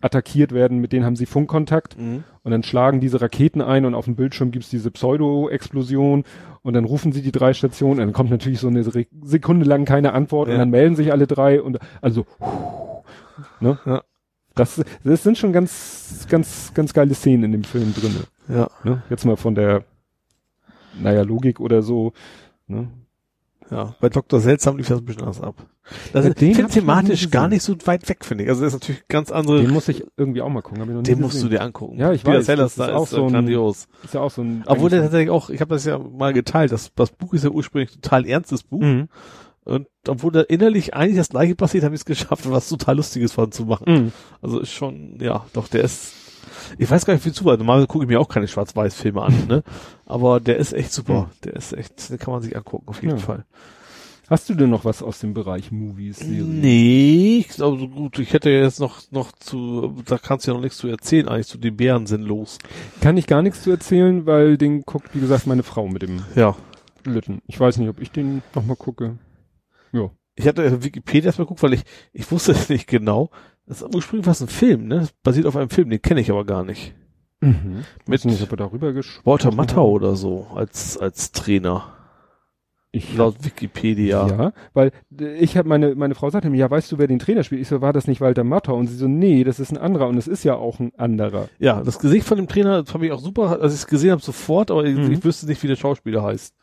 attackiert 0.00 0.52
werden, 0.52 0.78
mit 0.78 0.92
denen 0.92 1.04
haben 1.04 1.16
sie 1.16 1.26
Funkkontakt 1.26 1.98
Mhm. 1.98 2.24
und 2.42 2.50
dann 2.50 2.62
schlagen 2.62 3.00
diese 3.00 3.20
Raketen 3.20 3.60
ein 3.60 3.84
und 3.84 3.94
auf 3.94 4.06
dem 4.06 4.16
Bildschirm 4.16 4.50
gibt's 4.50 4.70
diese 4.70 4.90
Pseudo-Explosion 4.90 6.24
und 6.62 6.74
dann 6.74 6.84
rufen 6.84 7.12
sie 7.12 7.22
die 7.22 7.32
drei 7.32 7.52
Stationen 7.52 8.00
und 8.00 8.06
dann 8.06 8.12
kommt 8.12 8.30
natürlich 8.30 8.60
so 8.60 8.68
eine 8.68 8.82
Sekunde 9.22 9.66
lang 9.66 9.84
keine 9.84 10.12
Antwort 10.14 10.48
Ja. 10.48 10.54
und 10.54 10.58
dann 10.60 10.70
melden 10.70 10.96
sich 10.96 11.12
alle 11.12 11.26
drei 11.26 11.60
und 11.62 11.78
also 12.00 12.24
ne? 13.60 13.78
Ja. 13.84 14.02
Das, 14.54 14.82
das 15.04 15.22
sind 15.22 15.38
schon 15.38 15.52
ganz, 15.52 16.26
ganz, 16.28 16.72
ganz 16.74 16.92
geile 16.92 17.14
Szenen 17.14 17.44
in 17.44 17.52
dem 17.52 17.64
Film 17.64 17.94
drinne. 17.94 18.24
Ja. 18.48 18.68
Ne? 18.84 19.02
Jetzt 19.08 19.24
mal 19.24 19.36
von 19.36 19.54
der, 19.54 19.84
naja, 21.00 21.22
Logik 21.22 21.60
oder 21.60 21.82
so. 21.82 22.12
Ne? 22.66 22.88
Ja. 23.70 23.94
Bei 24.00 24.08
Dr. 24.08 24.40
Seltsam 24.40 24.76
lief 24.78 24.88
das 24.88 24.98
ein 24.98 25.04
bisschen 25.04 25.22
anders 25.22 25.40
ab. 25.40 25.54
Das 26.12 26.24
Ja, 26.24 26.30
ist 26.30 26.40
den 26.40 26.54
find 26.54 26.64
hab 26.64 26.70
ich 26.70 26.76
noch 26.76 26.82
thematisch 26.82 27.30
gar 27.30 27.48
nicht 27.48 27.62
so 27.62 27.74
weit 27.84 28.08
weg, 28.08 28.24
finde 28.24 28.44
ich. 28.44 28.50
Also 28.50 28.62
das 28.64 28.74
ist 28.74 28.80
natürlich 28.80 29.06
ganz 29.08 29.30
andere, 29.30 29.62
Den 29.62 29.70
muss 29.70 29.88
ich 29.88 30.04
irgendwie 30.16 30.42
auch 30.42 30.48
mal 30.48 30.60
gucken. 30.62 31.02
Den 31.04 31.20
musst 31.20 31.34
du 31.34 31.44
gesehen. 31.44 31.50
dir 31.50 31.62
angucken. 31.62 31.98
Ja, 31.98 32.12
ich 32.12 32.24
Peter 32.24 32.38
weiß, 32.38 32.46
Sellers, 32.46 32.74
das 32.74 32.86
ist 32.88 32.92
da 32.92 32.96
auch 32.96 33.04
ist 33.04 33.10
so 33.10 33.24
ein- 33.26 33.32
grandios. 33.32 33.86
Ist 34.04 34.14
ja 34.14 34.20
auch 34.20 34.30
so 34.30 34.42
ein. 34.42 34.64
Obwohl 34.66 34.90
der 34.90 35.02
tatsächlich 35.02 35.30
auch, 35.30 35.50
ich 35.50 35.60
habe 35.60 35.74
das 35.74 35.84
ja 35.84 35.98
mal 35.98 36.32
geteilt, 36.32 36.72
das, 36.72 36.92
das 36.94 37.10
Buch 37.12 37.32
ist 37.32 37.44
ja 37.44 37.50
ursprünglich 37.50 37.90
ein 37.96 38.00
total 38.02 38.26
ernstes 38.26 38.62
Buch. 38.64 38.80
Mhm. 38.80 39.08
Und 39.64 39.86
obwohl 40.08 40.32
da 40.32 40.40
innerlich 40.40 40.94
eigentlich 40.94 41.18
das 41.18 41.28
gleiche 41.28 41.54
passiert, 41.54 41.84
habe 41.84 41.94
ich 41.94 42.00
es 42.00 42.04
geschafft, 42.06 42.50
was 42.50 42.68
total 42.68 42.96
Lustiges 42.96 43.32
von 43.32 43.52
zu 43.52 43.66
machen. 43.66 43.84
Mhm. 43.86 44.12
Also 44.42 44.58
ist 44.60 44.72
schon, 44.72 45.18
ja, 45.20 45.44
doch, 45.52 45.68
der 45.68 45.84
ist 45.84 46.12
Ich 46.78 46.90
weiß 46.90 47.04
gar 47.06 47.14
nicht, 47.14 47.24
wie 47.26 47.30
super. 47.30 47.56
Normalerweise 47.56 47.86
gucke 47.86 48.04
ich 48.04 48.08
mir 48.08 48.20
auch 48.20 48.28
keine 48.28 48.48
Schwarz-Weiß-Filme 48.48 49.22
an, 49.22 49.46
ne? 49.48 49.62
Aber 50.06 50.40
der 50.40 50.56
ist 50.56 50.72
echt 50.72 50.92
super. 50.92 51.22
Hm. 51.22 51.26
Der 51.44 51.56
ist 51.56 51.72
echt, 51.72 52.10
den 52.10 52.18
kann 52.18 52.32
man 52.32 52.42
sich 52.42 52.56
angucken, 52.56 52.88
auf 52.88 53.02
jeden 53.02 53.18
Ja. 53.18 53.22
Fall. 53.24 53.44
Hast 54.28 54.48
du 54.48 54.54
denn 54.54 54.70
noch 54.70 54.84
was 54.84 55.02
aus 55.02 55.18
dem 55.18 55.34
Bereich 55.34 55.72
Movies, 55.72 56.18
Serien? 56.18 56.60
Nee, 56.60 57.38
ich 57.40 57.48
glaube 57.48 57.80
so 57.80 57.88
gut. 57.88 58.20
Ich 58.20 58.32
hätte 58.32 58.48
ja 58.48 58.60
jetzt 58.62 58.78
noch, 58.78 59.00
noch 59.10 59.32
zu, 59.32 59.92
da 60.06 60.18
kannst 60.18 60.46
du 60.46 60.52
ja 60.52 60.54
noch 60.54 60.62
nichts 60.62 60.78
zu 60.78 60.86
erzählen, 60.86 61.26
eigentlich 61.28 61.48
zu 61.48 61.58
den 61.58 61.76
Bären 61.76 62.06
sind 62.06 62.22
los. 62.22 62.58
Kann 63.00 63.16
ich 63.16 63.26
gar 63.26 63.42
nichts 63.42 63.62
zu 63.62 63.72
erzählen, 63.72 64.26
weil 64.26 64.56
den 64.56 64.82
guckt, 64.82 65.12
wie 65.16 65.20
gesagt, 65.20 65.48
meine 65.48 65.64
Frau 65.64 65.88
mit 65.88 66.02
dem 66.02 66.22
Ja. 66.36 66.54
Lütten. 67.04 67.42
Ich 67.48 67.58
weiß 67.58 67.78
nicht, 67.78 67.88
ob 67.88 68.00
ich 68.00 68.12
den 68.12 68.42
nochmal 68.54 68.76
gucke. 68.76 69.18
Ja. 69.92 70.10
Ich 70.36 70.46
hatte 70.46 70.84
Wikipedia 70.84 71.26
erstmal 71.26 71.46
geguckt, 71.46 71.62
weil 71.64 71.72
ich, 71.74 71.82
ich 72.12 72.30
wusste 72.30 72.52
es 72.52 72.68
nicht 72.68 72.86
genau. 72.86 73.30
Das 73.70 73.82
ist 73.82 73.94
ursprünglich 73.94 74.26
was 74.26 74.40
ein 74.40 74.48
Film, 74.48 74.88
ne? 74.88 74.98
Das 74.98 75.12
basiert 75.22 75.46
auf 75.46 75.54
einem 75.54 75.70
Film, 75.70 75.90
den 75.90 76.02
kenne 76.02 76.20
ich 76.20 76.28
aber 76.32 76.44
gar 76.44 76.64
nicht. 76.64 76.92
Mhm. 77.40 77.84
Mit 78.04 78.24
nicht, 78.24 78.42
ob 78.42 78.50
wir 78.50 78.56
darüber 78.56 78.92
Walter 79.22 79.54
Matthau 79.54 79.88
oder 79.90 80.16
so, 80.16 80.48
als, 80.52 80.98
als 80.98 81.30
Trainer. 81.30 81.84
Ich 82.90 83.16
Laut 83.16 83.44
Wikipedia. 83.44 84.26
Ja, 84.26 84.52
weil 84.74 84.90
ich 85.38 85.56
habe 85.56 85.68
meine 85.68 85.94
meine 85.94 86.16
Frau 86.16 86.30
sagte 86.30 86.50
mir, 86.50 86.56
ja, 86.56 86.68
weißt 86.68 86.90
du, 86.90 86.98
wer 86.98 87.06
den 87.06 87.20
Trainer 87.20 87.44
spielt? 87.44 87.60
Ich 87.60 87.68
so, 87.68 87.80
war 87.80 87.92
das 87.92 88.08
nicht 88.08 88.20
Walter 88.20 88.42
Matthau? 88.42 88.74
Und 88.74 88.88
sie 88.88 88.96
so, 88.96 89.06
nee, 89.06 89.44
das 89.44 89.60
ist 89.60 89.70
ein 89.70 89.78
anderer 89.78 90.08
und 90.08 90.16
es 90.16 90.26
ist 90.26 90.42
ja 90.42 90.56
auch 90.56 90.80
ein 90.80 90.90
anderer. 90.96 91.48
Ja, 91.60 91.80
das 91.84 92.00
Gesicht 92.00 92.26
von 92.26 92.38
dem 92.38 92.48
Trainer 92.48 92.82
das 92.82 92.90
fand 92.90 93.04
ich 93.04 93.12
auch 93.12 93.20
super, 93.20 93.60
als 93.62 93.72
ich 93.72 93.78
es 93.82 93.86
gesehen 93.86 94.10
habe, 94.10 94.20
sofort, 94.20 94.72
aber 94.72 94.84
ich, 94.84 94.96
Mhm. 94.96 95.12
ich 95.12 95.24
wüsste 95.24 95.46
nicht, 95.46 95.62
wie 95.62 95.68
der 95.68 95.76
Schauspieler 95.76 96.24
heißt. 96.24 96.56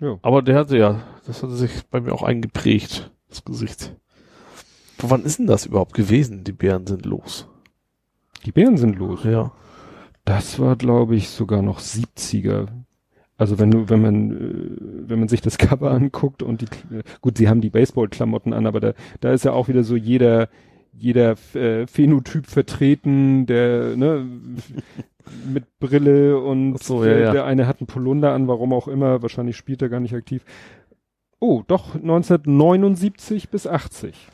Ja. 0.00 0.18
Aber 0.22 0.42
der 0.42 0.56
hatte 0.56 0.76
ja, 0.76 1.02
das 1.28 1.44
hatte 1.44 1.54
sich 1.54 1.70
bei 1.88 2.00
mir 2.00 2.12
auch 2.12 2.24
eingeprägt, 2.24 3.12
das 3.28 3.44
Gesicht. 3.44 3.94
Wann 4.98 5.24
ist 5.24 5.38
denn 5.38 5.46
das 5.46 5.66
überhaupt 5.66 5.94
gewesen? 5.94 6.44
Die 6.44 6.52
Bären 6.52 6.86
sind 6.86 7.04
los. 7.04 7.48
Die 8.44 8.52
Bären 8.52 8.76
sind 8.76 8.96
los. 8.96 9.24
Ja. 9.24 9.52
Das 10.24 10.58
war, 10.58 10.76
glaube 10.76 11.16
ich, 11.16 11.28
sogar 11.28 11.62
noch 11.62 11.80
70er. 11.80 12.66
Also 13.38 13.58
wenn 13.58 13.70
du, 13.70 13.88
wenn 13.88 14.00
man, 14.00 14.32
äh, 14.32 15.08
wenn 15.08 15.18
man 15.18 15.28
sich 15.28 15.40
das 15.40 15.58
Cover 15.58 15.90
anguckt 15.90 16.42
und 16.42 16.62
die, 16.62 16.94
äh, 16.94 17.02
gut, 17.20 17.38
sie 17.38 17.48
haben 17.48 17.60
die 17.60 17.70
Baseball-Klamotten 17.70 18.52
an, 18.52 18.66
aber 18.66 18.80
da, 18.80 18.92
da 19.20 19.32
ist 19.32 19.44
ja 19.44 19.52
auch 19.52 19.68
wieder 19.68 19.84
so 19.84 19.96
jeder, 19.96 20.48
jeder 20.92 21.36
äh, 21.54 21.86
Phänotyp 21.86 22.46
vertreten, 22.46 23.46
der, 23.46 23.96
ne, 23.96 24.26
mit 25.52 25.78
Brille 25.78 26.40
und 26.40 26.82
so, 26.82 27.04
ja, 27.04 27.18
ja. 27.18 27.32
der 27.32 27.44
eine 27.44 27.66
hat 27.66 27.80
einen 27.80 27.88
Polunder 27.88 28.32
an, 28.32 28.48
warum 28.48 28.72
auch 28.72 28.88
immer, 28.88 29.22
wahrscheinlich 29.22 29.56
spielt 29.56 29.82
er 29.82 29.88
gar 29.88 30.00
nicht 30.00 30.14
aktiv. 30.14 30.44
Oh, 31.38 31.62
doch, 31.66 31.94
1979 31.94 33.50
bis 33.50 33.66
80. 33.66 34.28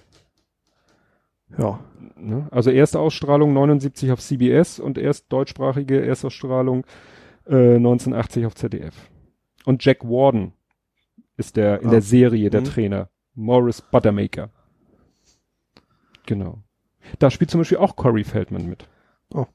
Ja. 1.59 1.81
Ne? 2.17 2.47
Also 2.51 2.71
erste 2.71 2.99
Ausstrahlung 3.01 3.53
79 3.53 4.13
auf 4.13 4.21
CBS 4.21 4.79
und 4.79 4.97
erst 4.99 5.33
deutschsprachige 5.33 6.05
Erstausstrahlung 6.05 6.85
äh, 7.47 7.77
1980 7.77 8.47
auf 8.47 8.55
ZDF. 8.55 8.95
Und 9.65 9.85
Jack 9.85 10.05
Warden 10.05 10.53
ist 11.37 11.57
der 11.57 11.81
in 11.83 11.89
Ah. 11.89 11.91
der 11.93 12.03
Serie 12.03 12.51
der 12.51 12.61
Mhm. 12.61 12.67
Trainer. 12.67 13.09
Morris 13.35 13.81
Buttermaker. 13.83 14.51
Genau. 16.27 16.59
Da 17.19 17.31
spielt 17.31 17.51
zum 17.51 17.61
Beispiel 17.61 17.79
auch 17.79 17.97
Corey 17.97 18.25
Feldman 18.25 18.69
mit. 18.69 18.89
Oh. 19.35 19.47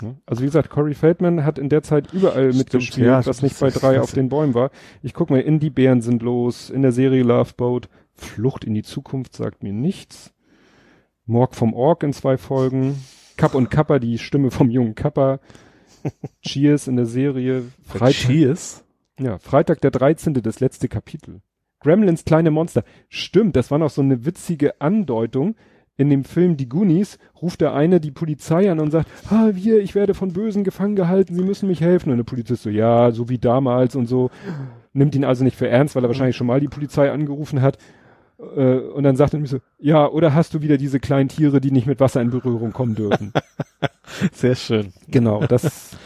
Ne? 0.00 0.16
Also 0.26 0.42
wie 0.42 0.46
gesagt, 0.46 0.70
Corey 0.70 0.94
Feldman 0.94 1.44
hat 1.44 1.58
in 1.58 1.68
der 1.68 1.82
Zeit 1.82 2.12
überall 2.12 2.52
Stimmt, 2.52 2.58
mitgespielt, 2.72 3.06
ja, 3.06 3.24
was 3.26 3.42
nicht 3.42 3.58
bei 3.60 3.70
drei 3.70 4.00
auf 4.00 4.12
den 4.12 4.28
Bäumen 4.28 4.54
war. 4.54 4.70
Ich 5.02 5.14
guck 5.14 5.30
mal, 5.30 5.40
in 5.40 5.60
die 5.60 5.70
Bären 5.70 6.00
sind 6.00 6.22
los, 6.22 6.70
in 6.70 6.82
der 6.82 6.92
Serie 6.92 7.22
Love 7.22 7.52
Boat, 7.56 7.88
Flucht 8.14 8.64
in 8.64 8.74
die 8.74 8.82
Zukunft 8.82 9.34
sagt 9.34 9.62
mir 9.62 9.72
nichts. 9.72 10.32
Morg 11.26 11.54
vom 11.54 11.72
Org 11.74 12.02
in 12.02 12.12
zwei 12.12 12.36
Folgen, 12.36 13.02
Kapp 13.36 13.54
und 13.54 13.70
Kappa, 13.70 13.98
die 13.98 14.18
Stimme 14.18 14.50
vom 14.50 14.70
jungen 14.70 14.94
Kappa, 14.94 15.40
Cheers 16.42 16.86
in 16.88 16.96
der 16.96 17.06
Serie, 17.06 17.62
Freitag, 17.82 18.12
Cheers. 18.12 18.84
ja, 19.18 19.38
Freitag 19.38 19.80
der 19.80 19.90
13. 19.90 20.34
das 20.34 20.60
letzte 20.60 20.88
Kapitel. 20.88 21.40
Gremlins 21.80 22.24
kleine 22.24 22.50
Monster. 22.50 22.82
Stimmt, 23.08 23.56
das 23.56 23.70
war 23.70 23.78
noch 23.78 23.90
so 23.90 24.02
eine 24.02 24.24
witzige 24.24 24.80
Andeutung. 24.80 25.54
In 25.96 26.10
dem 26.10 26.24
Film 26.24 26.56
Die 26.56 26.68
Goonies 26.68 27.18
ruft 27.40 27.60
der 27.60 27.72
eine 27.72 28.00
die 28.00 28.10
Polizei 28.10 28.70
an 28.70 28.80
und 28.80 28.90
sagt, 28.90 29.08
ah, 29.30 29.50
wir, 29.52 29.80
ich 29.80 29.94
werde 29.94 30.14
von 30.14 30.32
Bösen 30.32 30.64
gefangen 30.64 30.96
gehalten, 30.96 31.34
Sie 31.34 31.44
müssen 31.44 31.68
mich 31.68 31.80
helfen. 31.80 32.10
Und 32.10 32.16
der 32.16 32.24
Polizist 32.24 32.64
so, 32.64 32.70
ja, 32.70 33.12
so 33.12 33.28
wie 33.28 33.38
damals 33.38 33.94
und 33.94 34.06
so. 34.06 34.30
Nimmt 34.92 35.14
ihn 35.14 35.24
also 35.24 35.44
nicht 35.44 35.56
für 35.56 35.68
ernst, 35.68 35.94
weil 35.94 36.04
er 36.04 36.08
wahrscheinlich 36.08 36.36
schon 36.36 36.46
mal 36.48 36.58
die 36.58 36.68
Polizei 36.68 37.10
angerufen 37.12 37.62
hat. 37.62 37.78
Äh, 38.38 38.78
und 38.78 39.04
dann 39.04 39.16
sagt 39.16 39.32
er 39.34 39.38
nämlich 39.38 39.50
so, 39.50 39.60
ja, 39.78 40.06
oder 40.08 40.34
hast 40.34 40.54
du 40.54 40.62
wieder 40.62 40.76
diese 40.76 41.00
kleinen 41.00 41.28
Tiere, 41.28 41.60
die 41.60 41.70
nicht 41.70 41.86
mit 41.86 42.00
Wasser 42.00 42.20
in 42.20 42.30
Berührung 42.30 42.72
kommen 42.72 42.94
dürfen? 42.94 43.32
Sehr 44.32 44.54
schön. 44.54 44.92
genau, 45.08 45.46
das, 45.46 45.96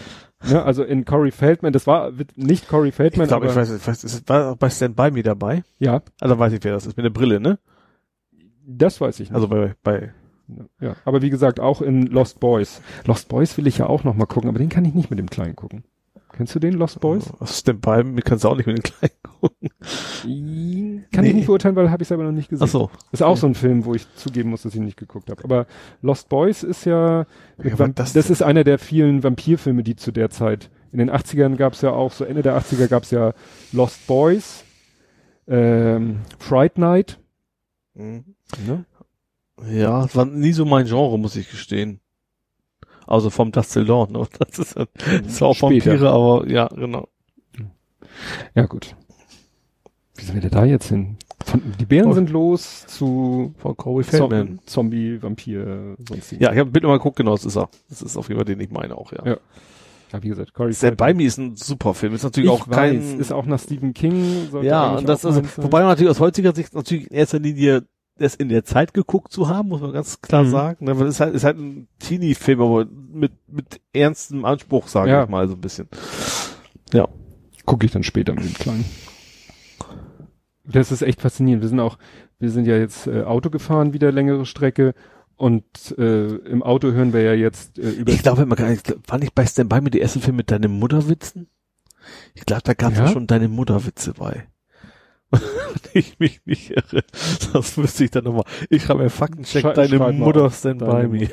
ne, 0.49 0.63
also 0.63 0.85
in 0.85 1.05
Corey 1.05 1.31
Feldman, 1.31 1.73
das 1.73 1.87
war 1.87 2.13
nicht 2.37 2.69
Corey 2.69 2.91
Ich 2.91 2.95
Feldman, 2.95 3.29
glaube, 3.29 3.47
ich 3.47 3.57
weiß, 3.57 3.71
ich 3.71 3.87
weiß, 3.87 4.05
ist, 4.05 4.29
war 4.29 4.53
auch 4.53 4.57
bei 4.57 4.71
Stand 4.71 4.97
By 4.97 5.11
Me 5.11 5.23
dabei? 5.23 5.63
ja, 5.79 6.03
dann 6.19 6.39
weiß 6.39 6.53
ich, 6.53 6.65
wer 6.65 6.73
das 6.73 6.87
ist. 6.87 6.97
Mit 6.97 7.05
der 7.05 7.11
Brille, 7.11 7.41
ne? 7.41 7.59
das 8.69 9.01
weiß 9.01 9.21
ich 9.21 9.31
nicht. 9.31 9.35
Also 9.35 9.49
bei, 9.49 9.75
bei, 9.83 10.13
Ja, 10.81 10.97
aber 11.05 11.23
wie 11.23 11.31
gesagt, 11.31 11.59
auch 11.59 11.81
in 11.81 12.07
Lost 12.07 12.39
Boys. 12.41 12.83
Lost 13.07 13.29
Boys 13.29 13.57
will 13.57 13.67
ich 13.67 13.79
ja 13.79 13.87
auch 13.87 14.05
noch 14.05 14.15
mal 14.15 14.27
gucken, 14.27 14.49
aber 14.51 14.59
den 14.59 14.69
kann 14.69 14.85
ich 14.85 14.95
nicht 14.95 15.11
mit 15.11 15.19
dem 15.19 15.31
Kleinen 15.31 15.57
gucken. 15.57 15.85
Kennst 16.39 16.55
du 16.55 16.59
den, 16.61 16.73
Lost 16.75 17.01
Boys? 17.01 17.31
auf 17.41 17.51
Stand 17.53 17.81
By 17.83 18.03
Me 18.05 18.23
kannst 18.23 18.45
du 18.45 18.49
auch 18.49 18.57
nicht 18.57 18.67
mit 18.67 18.79
den 18.79 18.83
Kleinen 18.85 19.13
gucken. 19.23 19.69
Kann 21.13 21.25
Nee. 21.25 21.29
ich 21.31 21.35
nicht 21.35 21.47
beurteilen, 21.47 21.75
weil 21.77 21.91
habe 21.91 22.03
ich 22.03 22.09
selber 22.09 22.23
noch 22.25 22.33
nicht 22.33 22.49
gesehen. 22.49 22.65
Ach 22.67 22.71
so. 22.73 22.91
Ist 23.13 23.23
auch 23.23 23.37
so 23.37 23.47
ein 23.47 23.55
Film, 23.55 23.85
wo 23.85 23.95
ich 23.95 24.07
zugeben 24.15 24.51
muss, 24.51 24.63
dass 24.63 24.75
ich 24.75 24.81
nicht 24.81 24.97
geguckt 24.97 25.31
habe. 25.31 25.43
Aber 25.45 25.67
Lost 26.01 26.29
Boys 26.29 26.63
ist 26.63 26.85
ja, 26.87 27.27
Ja, 27.63 27.89
das- 27.89 28.13
das, 28.15 28.31
ist 28.31 28.43
einer 28.43 28.65
der 28.65 28.79
vielen 28.79 29.23
Vampirfilme, 29.25 29.83
die 29.83 29.97
zu 29.97 30.13
der 30.13 30.31
Zeit, 30.31 30.71
in 30.93 30.99
den 31.01 31.11
80ern 31.11 31.57
gab 31.57 31.73
es 31.75 31.83
ja 31.83 31.91
auch, 31.91 32.13
so 32.13 32.25
Ende 32.25 32.43
der 32.43 32.57
80er 32.57 32.87
gab 32.89 33.03
es 33.03 33.11
ja 33.11 33.35
Lost 33.73 34.07
Boys, 34.07 34.65
ähm, 35.49 36.21
Fright 36.39 36.79
Night, 36.79 37.19
Mhm. 37.95 38.37
ne? 38.67 38.85
Ja, 39.73 40.07
war 40.15 40.25
nie 40.25 40.53
so 40.53 40.65
mein 40.65 40.87
Genre, 40.87 41.19
muss 41.19 41.35
ich 41.35 41.51
gestehen. 41.51 42.01
Also 43.09 43.31
vom 43.31 43.51
Dust 43.53 43.73
Till 43.73 43.85
Dawn, 43.87 44.13
ne? 44.13 44.27
Das 44.39 44.59
ist, 44.59 44.77
das 44.77 44.87
ist 45.27 45.43
auch 45.43 45.55
Später. 45.55 45.93
Vampire, 45.93 46.11
aber 46.11 46.49
ja, 46.49 46.67
genau. 46.69 47.09
Ja, 48.55 48.67
gut. 48.67 48.95
Wie 50.17 50.25
sind 50.25 50.35
wir 50.35 50.43
denn 50.43 50.51
da 50.51 50.65
jetzt 50.65 50.89
hin? 50.89 51.17
Von, 51.45 51.63
die 51.79 51.87
Bären 51.87 52.11
Oh. 52.11 52.13
sind 52.13 52.31
los 52.31 52.85
zu 52.87 53.55
Von 53.59 53.77
Corey 53.77 54.03
Feldman. 54.05 54.59
Zom 54.59 54.67
Zombie, 54.67 55.23
Vampir, 55.23 55.97
sonst 56.09 56.33
Ja, 56.33 56.53
ich 56.53 56.59
habe 56.59 56.71
Bild 56.71 56.83
nochmal 56.83 56.99
geguckt, 56.99 57.17
genau, 57.17 57.33
das 57.33 57.45
ist 57.45 57.57
er. 57.57 57.69
Das 57.89 58.03
ist 58.03 58.17
auf 58.17 58.29
jeden 58.29 58.39
Fall 58.39 58.45
den 58.45 58.61
ich 58.61 58.71
meine 58.71 58.97
auch, 58.97 59.13
ja. 59.13 59.25
Ja. 59.25 59.37
ja, 60.13 60.23
wie 60.23 60.29
gesagt, 60.29 60.53
Corey 60.53 60.75
Stand 60.75 60.97
By 60.97 61.15
Me 61.15 61.23
ist 61.23 61.39
ein 61.39 61.55
super 61.57 61.95
Film. 61.95 62.15
Ist 62.15 62.25
natürlich 62.25 62.51
ich 62.53 62.61
auch 62.61 62.69
kein, 62.69 62.99
weiß, 63.01 63.21
ist 63.21 63.33
auch 63.33 63.47
nach 63.47 63.61
Stephen 63.61 63.95
King. 63.95 64.49
ja, 64.63 64.97
und 64.97 65.09
das 65.09 65.25
also, 65.25 65.43
wobei 65.59 65.81
man 65.81 65.89
natürlich 65.91 66.11
aus 66.11 66.21
heutiger 66.21 66.53
Sicht 66.55 66.75
natürlich 66.75 67.09
in 67.11 67.17
erster 67.17 67.39
Linie 67.39 67.85
das 68.19 68.35
in 68.35 68.49
der 68.49 68.65
Zeit 68.65 68.95
geguckt 68.95 69.33
zu 69.33 69.49
haben, 69.49 69.69
muss 69.69 69.81
man 69.81 69.93
ganz 69.93 70.21
klar 70.21 70.45
Mhm. 70.45 70.51
sagen. 70.51 70.85
Ne, 70.85 70.99
weil 70.99 71.07
es 71.07 71.15
ist 71.15 71.21
halt, 71.21 71.35
ist 71.35 71.45
halt 71.45 71.59
ein 71.59 71.89
Teenie-Film, 71.99 72.61
aber 72.61 72.87
mit, 72.87 73.33
mit 73.49 73.81
ernstem 73.93 74.45
Anspruch, 74.45 74.89
sage 74.89 75.11
Ja. 75.11 75.25
ich 75.25 75.29
mal 75.31 75.49
so 75.49 75.55
ein 75.55 75.61
bisschen. 75.61 75.89
Ja. 76.93 77.09
gucke 77.65 77.85
ich 77.87 77.93
dann 77.93 78.03
später 78.03 78.33
mit 78.35 78.45
dem 78.45 78.55
Kleinen. 78.55 78.85
Das 80.65 80.93
ist 80.93 81.03
echt 81.03 81.21
faszinierend. 81.23 81.63
Wir 81.63 81.69
sind 81.69 81.81
auch, 81.81 81.99
wir 82.39 82.51
sind 82.51 82.67
ja 82.67 82.77
jetzt 82.77 83.07
äh, 83.07 83.23
Auto 83.23 83.51
gefahren, 83.51 83.93
wieder 83.93 84.13
längere 84.13 84.45
Strecke. 84.47 84.95
Und 85.37 85.95
äh, 85.99 86.35
im 86.35 86.63
Auto 86.63 86.91
hören 86.91 87.13
wir 87.13 87.23
ja 87.23 87.33
jetzt 87.33 87.79
äh, 87.79 87.91
über 87.91 88.11
Ich 88.13 88.23
glaube 88.23 88.45
gar 88.57 88.69
nicht, 88.71 88.95
war 89.07 89.19
nicht 89.19 89.35
bei 89.35 89.47
Stand 89.47 89.69
By 89.69 89.81
Me 89.81 89.91
der 89.91 90.01
erste 90.01 90.19
Film 90.21 90.37
mit 90.37 90.51
deinen 90.51 90.73
Mutterwitzen? 90.79 91.47
Ich 92.35 92.45
glaube, 92.45 92.63
da 92.65 92.75
gab 92.75 92.93
es 92.93 92.99
Ja? 92.99 93.05
ja? 93.05 93.11
schon 93.13 93.27
deine 93.27 93.49
Mutterwitze 93.49 94.15
bei. 94.15 94.47
Ich 95.95 96.19
mich 96.19 96.41
nicht 96.45 96.71
irre. 96.71 97.03
Das 97.53 97.77
müsste 97.77 98.05
ich 98.05 98.11
dann 98.11 98.25
nochmal. 98.25 98.45
Ich 98.71 98.83
schreibe 98.85 99.03
mir 99.03 99.11
Faktencheck, 99.11 99.63
Schrei- 99.63 99.73
deine 99.75 100.13
Mutter 100.13 100.45
auf. 100.45 100.55
Stand 100.57 100.81
By 100.81 101.07
Me. 101.09 101.29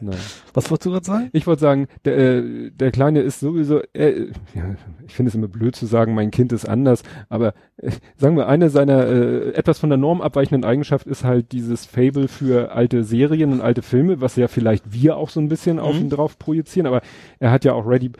Nein. 0.00 0.16
Was 0.52 0.68
wolltest 0.70 0.86
du 0.86 0.90
gerade 0.90 1.06
sagen? 1.06 1.28
Ich 1.32 1.46
wollte 1.46 1.60
sagen, 1.60 1.86
der, 2.04 2.18
äh, 2.18 2.70
der 2.72 2.90
Kleine 2.90 3.20
ist 3.20 3.38
sowieso, 3.38 3.80
äh, 3.92 4.26
ja, 4.54 4.74
ich 5.06 5.14
finde 5.14 5.28
es 5.28 5.34
immer 5.36 5.46
blöd 5.46 5.76
zu 5.76 5.86
sagen, 5.86 6.12
mein 6.14 6.32
Kind 6.32 6.52
ist 6.52 6.68
anders, 6.68 7.02
aber 7.28 7.54
äh, 7.76 7.92
sagen 8.16 8.36
wir, 8.36 8.48
eine 8.48 8.68
seiner 8.68 9.06
äh, 9.06 9.50
etwas 9.52 9.78
von 9.78 9.88
der 9.90 9.96
Norm 9.96 10.20
abweichenden 10.22 10.64
Eigenschaft 10.68 11.06
ist 11.06 11.22
halt 11.24 11.52
dieses 11.52 11.86
Fable 11.86 12.26
für 12.26 12.72
alte 12.72 13.04
Serien 13.04 13.52
und 13.52 13.60
alte 13.60 13.82
Filme, 13.82 14.20
was 14.20 14.34
ja 14.36 14.48
vielleicht 14.48 14.92
wir 14.92 15.16
auch 15.16 15.30
so 15.30 15.38
ein 15.40 15.48
bisschen 15.48 15.78
auf 15.78 15.94
Mhm. 15.94 16.00
ihn 16.02 16.10
drauf 16.10 16.36
projizieren, 16.38 16.86
aber 16.88 17.00
er 17.38 17.52
hat 17.52 17.64
ja 17.64 17.72
auch 17.72 17.86
Ready, 17.86 18.10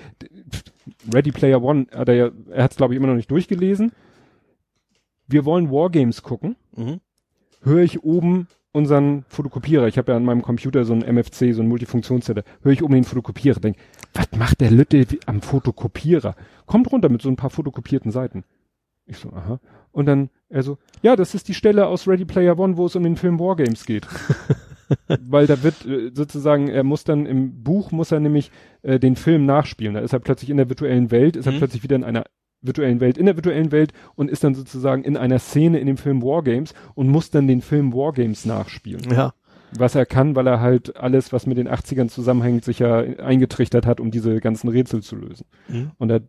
Ready 1.12 1.32
Player 1.32 1.62
One, 1.62 1.86
hat 1.94 2.08
er 2.08 2.14
ja, 2.14 2.30
er 2.50 2.62
hat 2.64 2.70
es 2.72 2.76
glaube 2.76 2.94
ich 2.94 2.98
immer 2.98 3.08
noch 3.08 3.16
nicht 3.16 3.30
durchgelesen. 3.30 3.90
Wir 5.30 5.44
wollen 5.44 5.70
Wargames 5.70 6.22
gucken 6.22 6.56
Mhm. 6.76 7.00
höre 7.62 7.82
ich 7.82 8.02
oben 8.02 8.46
unseren 8.72 9.24
Fotokopierer, 9.28 9.88
ich 9.88 9.98
habe 9.98 10.12
ja 10.12 10.16
an 10.16 10.24
meinem 10.24 10.42
Computer 10.42 10.84
so 10.84 10.92
ein 10.92 11.02
MFC, 11.02 11.52
so 11.52 11.62
ein 11.62 11.68
Multifunktionszetter, 11.68 12.44
höre 12.62 12.72
ich 12.72 12.82
oben 12.84 12.94
den 12.94 13.04
Fotokopierer, 13.04 13.58
denk, 13.60 13.76
was 14.14 14.30
macht 14.36 14.60
der 14.60 14.70
Lütte 14.70 15.04
am 15.26 15.42
Fotokopierer? 15.42 16.36
Kommt 16.66 16.90
runter 16.92 17.08
mit 17.08 17.20
so 17.22 17.28
ein 17.28 17.36
paar 17.36 17.50
fotokopierten 17.50 18.12
Seiten. 18.12 18.44
Ich 19.06 19.16
so, 19.18 19.30
aha. 19.32 19.58
Und 19.90 20.06
dann 20.06 20.30
er 20.48 20.62
so, 20.62 20.78
ja, 21.02 21.16
das 21.16 21.34
ist 21.34 21.48
die 21.48 21.54
Stelle 21.54 21.86
aus 21.88 22.06
Ready 22.06 22.24
Player 22.24 22.56
One, 22.58 22.76
wo 22.76 22.86
es 22.86 22.94
um 22.94 23.02
den 23.02 23.16
Film 23.16 23.40
Wargames 23.40 23.84
geht. 23.86 24.06
weil 25.20 25.46
da 25.48 25.62
wird 25.64 25.84
äh, 25.86 26.10
sozusagen, 26.14 26.68
er 26.68 26.84
muss 26.84 27.02
dann 27.04 27.26
im 27.26 27.62
Buch, 27.64 27.90
muss 27.92 28.12
er 28.12 28.20
nämlich 28.20 28.50
äh, 28.82 28.98
den 29.00 29.16
Film 29.16 29.46
nachspielen. 29.46 29.94
Da 29.94 30.00
ist 30.00 30.12
er 30.12 30.20
plötzlich 30.20 30.50
in 30.50 30.56
der 30.58 30.68
virtuellen 30.68 31.10
Welt, 31.10 31.36
ist 31.36 31.46
er 31.46 31.52
Mhm. 31.52 31.58
plötzlich 31.58 31.82
wieder 31.82 31.96
in 31.96 32.04
einer 32.04 32.24
virtuellen 32.62 33.00
Welt, 33.00 33.18
in 33.18 33.26
der 33.26 33.36
virtuellen 33.36 33.72
Welt 33.72 33.92
und 34.14 34.30
ist 34.30 34.44
dann 34.44 34.54
sozusagen 34.54 35.04
in 35.04 35.16
einer 35.16 35.38
Szene 35.38 35.78
in 35.78 35.86
dem 35.86 35.96
Film 35.96 36.22
Wargames 36.22 36.74
und 36.94 37.08
muss 37.08 37.30
dann 37.30 37.46
den 37.46 37.62
Film 37.62 37.92
Wargames 37.92 38.44
nachspielen. 38.44 39.10
Ja. 39.10 39.32
Was 39.72 39.94
er 39.94 40.04
kann, 40.04 40.34
weil 40.34 40.48
er 40.48 40.60
halt 40.60 40.96
alles, 40.96 41.32
was 41.32 41.46
mit 41.46 41.56
den 41.56 41.68
80ern 41.68 42.08
zusammenhängt, 42.08 42.64
sich 42.64 42.80
ja 42.80 42.98
eingetrichtert 42.98 43.86
hat, 43.86 44.00
um 44.00 44.10
diese 44.10 44.40
ganzen 44.40 44.68
Rätsel 44.68 45.00
zu 45.02 45.14
lösen. 45.14 45.46
Mhm. 45.68 45.92
Und 45.96 46.08
da 46.08 46.16
hat 46.16 46.24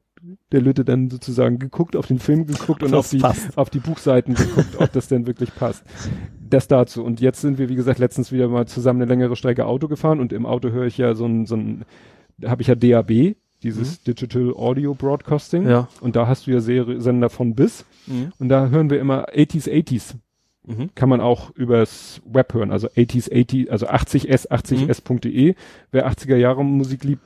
der 0.51 0.61
Lütte 0.61 0.85
dann 0.85 1.09
sozusagen 1.09 1.57
geguckt, 1.57 1.95
auf 1.95 2.05
den 2.05 2.19
Film 2.19 2.45
geguckt 2.45 2.83
und 2.83 2.93
auf 2.93 3.09
die, 3.09 3.17
passt. 3.17 3.57
auf 3.57 3.69
die 3.69 3.79
Buchseiten 3.79 4.35
geguckt, 4.35 4.79
ob 4.79 4.91
das 4.91 5.07
denn 5.07 5.25
wirklich 5.25 5.55
passt. 5.55 5.83
Das 6.47 6.67
dazu. 6.67 7.03
Und 7.03 7.21
jetzt 7.21 7.41
sind 7.41 7.57
wir, 7.57 7.69
wie 7.69 7.75
gesagt, 7.75 7.97
letztens 7.97 8.31
wieder 8.31 8.47
mal 8.47 8.67
zusammen 8.67 9.01
eine 9.01 9.09
längere 9.09 9.35
Strecke 9.35 9.65
Auto 9.65 9.87
gefahren 9.87 10.19
und 10.19 10.33
im 10.33 10.45
Auto 10.45 10.69
höre 10.69 10.85
ich 10.85 10.97
ja 10.97 11.15
so 11.15 11.25
ein, 11.25 11.45
so 11.45 11.55
ein, 11.55 11.85
da 12.37 12.51
habe 12.51 12.61
ich 12.61 12.67
ja 12.67 12.75
DAB, 12.75 13.35
dieses 13.63 14.03
Digital 14.03 14.53
Audio 14.55 14.93
Broadcasting. 14.93 15.63
Mhm. 15.63 15.69
Ja. 15.69 15.87
Und 16.01 16.15
da 16.15 16.27
hast 16.27 16.47
du 16.47 16.51
ja 16.51 16.59
Serie, 16.59 17.01
Sender 17.01 17.29
von 17.29 17.55
bis. 17.55 17.85
Mhm. 18.07 18.31
Und 18.39 18.49
da 18.49 18.69
hören 18.69 18.89
wir 18.89 18.99
immer 18.99 19.29
80s, 19.29 19.69
80s. 19.69 20.15
Mhm. 20.65 20.89
Kann 20.93 21.09
man 21.09 21.21
auch 21.21 21.49
übers 21.55 22.21
Web 22.25 22.53
hören, 22.53 22.71
also 22.71 22.87
80s, 22.87 23.31
80, 23.31 23.71
also 23.71 23.87
80s, 23.87 24.47
80s.de. 24.49 25.55
Wer 25.91 26.11
80er 26.11 26.35
Jahre 26.35 26.63
Musik 26.63 27.03
liebt, 27.03 27.23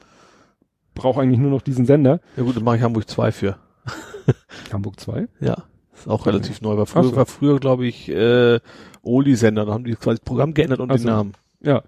braucht 0.93 1.19
eigentlich 1.19 1.39
nur 1.39 1.51
noch 1.51 1.61
diesen 1.61 1.85
Sender. 1.85 2.21
Ja 2.37 2.43
gut, 2.43 2.55
dann 2.55 2.63
mache 2.63 2.77
ich 2.77 2.81
Hamburg 2.81 3.09
2 3.09 3.31
für. 3.31 3.57
Hamburg 4.71 4.99
2. 4.99 5.27
Ja. 5.41 5.63
Ist 5.93 6.07
auch 6.07 6.25
relativ 6.25 6.61
neu. 6.61 6.77
War 6.77 6.85
früher, 6.85 7.03
so. 7.03 7.15
war 7.15 7.25
früher 7.25 7.59
glaube 7.59 7.85
ich, 7.85 8.09
äh, 8.09 8.59
Oli-Sender. 9.01 9.65
Da 9.65 9.73
haben 9.73 9.83
die 9.83 9.95
quasi 9.95 10.17
das 10.17 10.25
Programm 10.25 10.53
geändert 10.53 10.79
und 10.79 10.91
Ach 10.91 10.95
den. 10.95 11.05
Namen. 11.05 11.33
Ja. 11.61 11.83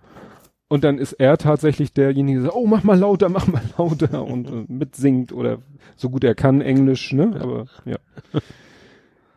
Und 0.70 0.84
dann 0.84 0.98
ist 0.98 1.14
er 1.14 1.38
tatsächlich 1.38 1.94
derjenige, 1.94 2.40
der 2.40 2.48
sagt, 2.48 2.56
oh, 2.56 2.68
mach 2.68 2.84
mal 2.84 3.00
lauter, 3.00 3.30
mach 3.30 3.48
mal 3.48 3.62
lauter 3.78 4.26
und 4.26 4.48
äh, 4.50 4.66
mitsingt 4.68 5.32
oder 5.32 5.60
so 5.96 6.10
gut 6.10 6.24
er 6.24 6.36
kann 6.36 6.62
Englisch, 6.62 7.14
ne? 7.14 7.38
Aber 7.40 7.68
ja. 7.86 7.98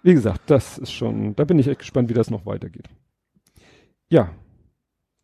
Wie 0.02 0.14
gesagt, 0.14 0.42
das 0.46 0.78
ist 0.78 0.92
schon, 0.92 1.36
da 1.36 1.44
bin 1.44 1.58
ich 1.58 1.68
echt 1.68 1.80
gespannt, 1.80 2.08
wie 2.08 2.14
das 2.14 2.30
noch 2.30 2.46
weitergeht. 2.46 2.88
Ja. 4.08 4.30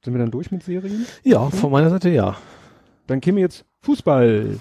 Sind 0.05 0.15
wir 0.15 0.21
dann 0.21 0.31
durch 0.31 0.53
mit 0.53 0.63
Serien? 0.63 1.07
Ja, 1.25 1.51
von 1.51 1.73
meiner 1.73 1.91
Seite 1.91 2.11
ja. 2.11 2.37
Dann 3.07 3.21
käme 3.21 3.41
jetzt 3.41 3.65
Fußball. 3.81 4.59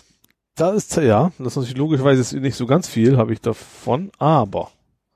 Da 0.56 0.72
ist, 0.72 0.96
ja, 0.96 1.32
das 1.38 1.48
ist 1.48 1.56
natürlich 1.58 1.78
logischerweise 1.78 2.40
nicht 2.40 2.56
so 2.56 2.66
ganz 2.66 2.88
viel, 2.88 3.18
habe 3.18 3.34
ich 3.34 3.42
davon, 3.42 4.10
aber, 4.18 4.72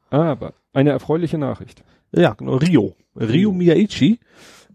Aber 0.10 0.54
eine 0.74 0.90
erfreuliche 0.90 1.38
Nachricht. 1.38 1.84
ja, 2.12 2.34
genau, 2.34 2.58
Rio. 2.58 2.96
Rio 3.16 3.52
Miyaichi, 3.52 4.20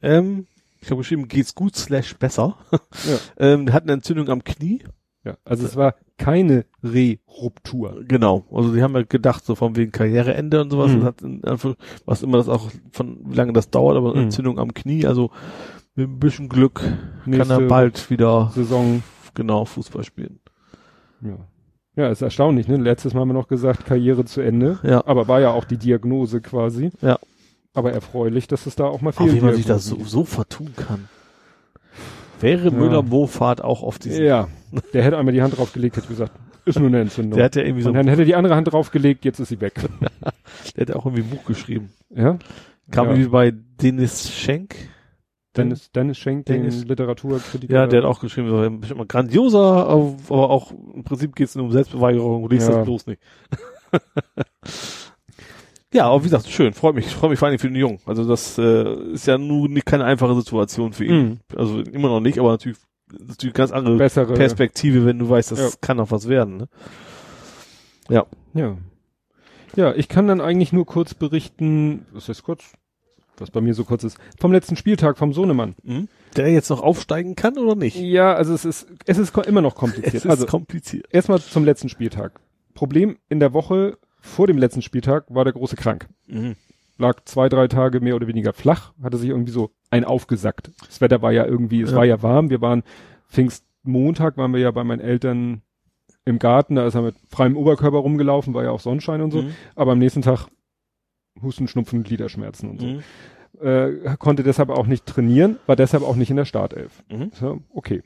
ähm, 0.02 0.46
ich 0.84 0.90
habe 0.90 0.98
geschrieben, 1.00 1.28
geht's 1.28 1.54
gut 1.54 1.74
slash 1.76 2.16
besser. 2.16 2.56
Ja. 2.70 3.18
ähm, 3.38 3.72
hat 3.72 3.82
eine 3.84 3.92
Entzündung 3.92 4.28
am 4.28 4.44
Knie. 4.44 4.82
Ja, 5.24 5.36
also 5.44 5.64
es 5.64 5.74
war 5.76 5.94
keine 6.18 6.66
Re-Ruptur. 6.82 8.04
Genau. 8.06 8.44
Also 8.52 8.74
die 8.74 8.82
haben 8.82 8.94
ja 8.94 9.02
gedacht, 9.02 9.44
so 9.44 9.54
von 9.54 9.74
wegen 9.76 9.90
Karriereende 9.90 10.60
und 10.60 10.70
sowas, 10.70 10.90
Mhm. 10.92 10.96
das 10.96 11.04
hat 11.06 11.22
in 11.22 11.42
Anführ- 11.44 11.76
was 12.04 12.22
immer 12.22 12.36
das 12.36 12.48
auch 12.48 12.70
von, 12.92 13.20
wie 13.24 13.34
lange 13.34 13.52
das 13.54 13.70
dauert, 13.70 13.96
aber 13.96 14.14
Mhm. 14.14 14.22
Entzündung 14.24 14.58
am 14.58 14.74
Knie, 14.74 15.06
also 15.06 15.30
mit 15.94 16.08
ein 16.08 16.18
bisschen 16.18 16.48
Glück 16.50 16.74
kann 16.80 16.98
Nächste 17.26 17.54
er 17.54 17.60
bald 17.62 18.10
wieder, 18.10 18.50
Saison. 18.54 19.02
genau, 19.34 19.64
Fußball 19.64 20.04
spielen. 20.04 20.40
Ja. 21.22 21.38
Ja, 21.96 22.08
ist 22.08 22.22
erstaunlich, 22.22 22.66
ne? 22.66 22.76
Letztes 22.76 23.14
Mal 23.14 23.20
haben 23.20 23.28
wir 23.28 23.34
noch 23.34 23.46
gesagt, 23.48 23.86
Karriere 23.86 24.24
zu 24.24 24.40
Ende. 24.40 24.80
Ja. 24.82 25.06
Aber 25.06 25.28
war 25.28 25.40
ja 25.40 25.52
auch 25.52 25.64
die 25.64 25.78
Diagnose 25.78 26.40
quasi. 26.40 26.90
Ja. 27.00 27.18
Aber 27.74 27.92
erfreulich, 27.92 28.46
dass 28.46 28.66
es 28.66 28.76
da 28.76 28.84
auch 28.84 29.00
mal 29.00 29.10
Auch 29.16 29.26
wie 29.26 29.40
man 29.40 29.54
sich 29.54 29.66
da 29.66 29.78
so, 29.78 30.02
so 30.04 30.24
vertun 30.24 30.72
kann. 30.76 31.08
Wäre 32.40 32.66
Ja. 32.68 32.70
Müller-Wohlfahrt 32.70 33.62
auch 33.62 33.82
auf 33.82 33.94
gibt. 33.96 34.06
diesen, 34.06 34.24
Ja. 34.24 34.48
Der 34.92 35.02
hätte 35.02 35.18
einmal 35.18 35.34
die 35.34 35.42
Hand 35.42 35.56
draufgelegt, 35.58 35.96
hätte 35.96 36.08
gesagt, 36.08 36.32
ist 36.64 36.78
nur 36.78 36.88
eine 36.88 37.00
Entzündung. 37.00 37.36
der 37.36 37.44
hat 37.46 37.56
ja 37.56 37.62
irgendwie 37.62 37.82
so, 37.82 37.88
Und 37.90 37.94
dann 37.96 38.08
hätte 38.08 38.24
die 38.24 38.34
andere 38.34 38.54
Hand 38.56 38.72
draufgelegt, 38.72 39.24
jetzt 39.24 39.38
ist 39.40 39.48
sie 39.48 39.60
weg. 39.60 39.74
der 40.76 40.80
hat 40.82 40.88
ja 40.88 40.96
auch 40.96 41.04
irgendwie 41.06 41.22
ein 41.24 41.30
Buch 41.30 41.44
geschrieben. 41.44 41.90
ja. 42.14 42.38
Kam 42.90 43.06
Ja. 43.06 43.12
irgendwie 43.12 43.30
bei 43.30 43.50
Dennis 43.82 44.30
Schenk. 44.30 44.76
Dennis, 45.56 45.90
Dennis 45.92 46.18
Schenk, 46.18 46.46
den 46.46 46.62
Dennis- 46.62 46.84
Literaturkritiker. 46.84 47.72
Ja, 47.72 47.86
der 47.86 48.02
hat 48.02 48.08
auch 48.08 48.20
geschrieben, 48.20 48.48
so, 48.48 48.70
bestimmt 48.78 48.98
mal 48.98 49.06
grandioser, 49.06 49.86
aber 49.88 50.50
auch 50.50 50.72
im 50.94 51.04
Prinzip 51.04 51.34
geht 51.36 51.48
es 51.48 51.54
nur 51.54 51.64
um 51.66 51.72
Selbstbeweigerung, 51.72 52.48
liest 52.50 52.68
Ja. 52.68 52.76
das 52.76 52.84
bloß 52.84 53.06
nicht. 53.06 53.22
ja, 55.94 56.06
aber 56.06 56.20
wie 56.20 56.24
gesagt, 56.24 56.48
schön, 56.48 56.74
freut 56.74 56.94
mich, 56.94 57.06
freut 57.14 57.30
mich 57.30 57.38
vor 57.38 57.48
allem 57.48 57.58
für 57.58 57.68
den 57.68 57.76
Jungen. 57.76 58.00
Also 58.04 58.26
das 58.26 58.58
äh, 58.58 58.94
ist 59.12 59.26
ja 59.26 59.38
nun 59.38 59.72
nicht 59.72 59.86
keine 59.86 60.04
einfache 60.04 60.34
Situation 60.34 60.92
für 60.92 61.04
ihn. 61.04 61.24
Mhm. 61.24 61.38
Also 61.56 61.80
immer 61.80 62.08
noch 62.08 62.20
nicht, 62.20 62.38
aber 62.38 62.50
natürlich 62.50 62.78
natürlich 63.28 63.54
ganz 63.54 63.70
andere 63.70 63.96
bessere 63.96 64.34
Perspektive, 64.34 65.06
wenn 65.06 65.18
du 65.18 65.28
weißt, 65.28 65.52
das 65.52 65.58
Ja. 65.58 65.68
kann 65.80 65.98
noch 65.98 66.10
was 66.10 66.28
werden. 66.28 66.56
Ne? 66.56 66.68
Ja. 68.08 68.26
Ja, 69.76 69.94
ich 69.94 70.08
kann 70.08 70.26
dann 70.28 70.40
eigentlich 70.40 70.72
nur 70.72 70.86
kurz 70.86 71.14
berichten, 71.14 72.06
was 72.12 72.28
heißt 72.28 72.42
kurz? 72.42 72.64
Was 73.38 73.50
bei 73.50 73.60
mir 73.60 73.74
so 73.74 73.84
kurz 73.84 74.04
ist, 74.04 74.16
vom 74.38 74.52
letzten 74.52 74.76
Spieltag 74.76 75.18
vom 75.18 75.32
Sohnemann. 75.32 75.74
Mhm. 75.82 76.08
Der 76.36 76.48
jetzt 76.50 76.70
noch 76.70 76.82
aufsteigen 76.82 77.34
kann 77.34 77.58
oder 77.58 77.74
nicht? 77.74 77.96
Ja, 77.96 78.34
also 78.34 78.54
es 78.54 78.64
ist, 78.64 78.86
es 79.06 79.18
ist 79.18 79.36
immer 79.38 79.60
noch 79.60 79.74
kompliziert. 79.74 80.14
Es 80.14 80.24
ist 80.24 80.30
also 80.30 80.46
kompliziert. 80.46 81.06
erstmal 81.10 81.40
zum 81.40 81.64
letzten 81.64 81.88
Spieltag. 81.88 82.40
Problem 82.74 83.16
in 83.28 83.40
der 83.40 83.52
Woche 83.52 83.98
vor 84.24 84.46
dem 84.46 84.58
letzten 84.58 84.82
Spieltag 84.82 85.26
war 85.28 85.44
der 85.44 85.52
große 85.52 85.76
krank. 85.76 86.08
Mhm. 86.26 86.56
Lag 86.96 87.20
zwei, 87.24 87.48
drei 87.48 87.68
Tage 87.68 88.00
mehr 88.00 88.16
oder 88.16 88.26
weniger 88.26 88.52
flach, 88.52 88.92
hatte 89.02 89.18
sich 89.18 89.28
irgendwie 89.30 89.52
so 89.52 89.70
ein 89.90 90.04
aufgesackt. 90.04 90.70
Das 90.86 91.00
Wetter 91.00 91.22
war 91.22 91.32
ja 91.32 91.44
irgendwie, 91.44 91.82
es 91.82 91.90
Ja. 91.90 91.96
war 91.96 92.04
ja 92.04 92.22
warm. 92.22 92.50
Wir 92.50 92.60
waren 92.60 92.82
Pfingstmontag 93.28 94.36
waren 94.36 94.52
wir 94.52 94.60
ja 94.60 94.70
bei 94.70 94.84
meinen 94.84 95.00
Eltern 95.00 95.62
im 96.24 96.38
Garten, 96.38 96.76
da 96.76 96.86
ist 96.86 96.94
er 96.94 97.02
mit 97.02 97.16
freiem 97.28 97.56
Oberkörper 97.56 97.98
rumgelaufen, 97.98 98.54
war 98.54 98.64
ja 98.64 98.70
auch 98.70 98.80
Sonnenschein 98.80 99.20
und 99.20 99.30
so. 99.32 99.42
Mhm. 99.42 99.50
Aber 99.74 99.92
am 99.92 99.98
nächsten 99.98 100.22
Tag 100.22 100.46
Husten, 101.42 101.68
Schnupfen, 101.68 102.02
Gliederschmerzen 102.02 102.70
und 102.70 102.80
so. 102.80 102.86
Mhm. 102.86 103.00
Äh, 103.60 104.16
konnte 104.18 104.42
deshalb 104.42 104.70
auch 104.70 104.86
nicht 104.86 105.04
trainieren, 105.06 105.58
war 105.66 105.76
deshalb 105.76 106.02
auch 106.02 106.16
nicht 106.16 106.30
in 106.30 106.36
der 106.36 106.44
Startelf. 106.44 107.02
Mhm. 107.10 107.30
So, 107.34 107.60
okay. 107.74 108.02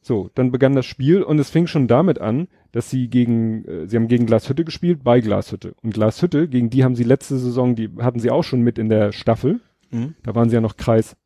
So, 0.00 0.30
dann 0.34 0.52
begann 0.52 0.74
das 0.76 0.86
Spiel 0.86 1.22
und 1.22 1.38
es 1.40 1.50
fing 1.50 1.66
schon 1.66 1.88
damit 1.88 2.20
an, 2.20 2.46
dass 2.76 2.90
sie 2.90 3.08
gegen, 3.08 3.64
äh, 3.64 3.88
sie 3.88 3.96
haben 3.96 4.06
gegen 4.06 4.26
Glashütte 4.26 4.62
gespielt, 4.62 5.02
bei 5.02 5.20
Glashütte. 5.20 5.74
Und 5.82 5.94
Glashütte, 5.94 6.46
gegen 6.46 6.68
die 6.68 6.84
haben 6.84 6.94
sie 6.94 7.04
letzte 7.04 7.38
Saison, 7.38 7.74
die 7.74 7.88
hatten 8.00 8.20
sie 8.20 8.30
auch 8.30 8.42
schon 8.42 8.60
mit 8.60 8.76
in 8.76 8.90
der 8.90 9.12
Staffel. 9.12 9.60
Mhm. 9.90 10.14
Da 10.22 10.34
waren 10.34 10.50
sie 10.50 10.56
ja 10.56 10.60
noch 10.60 10.76
Kreis 10.76 11.16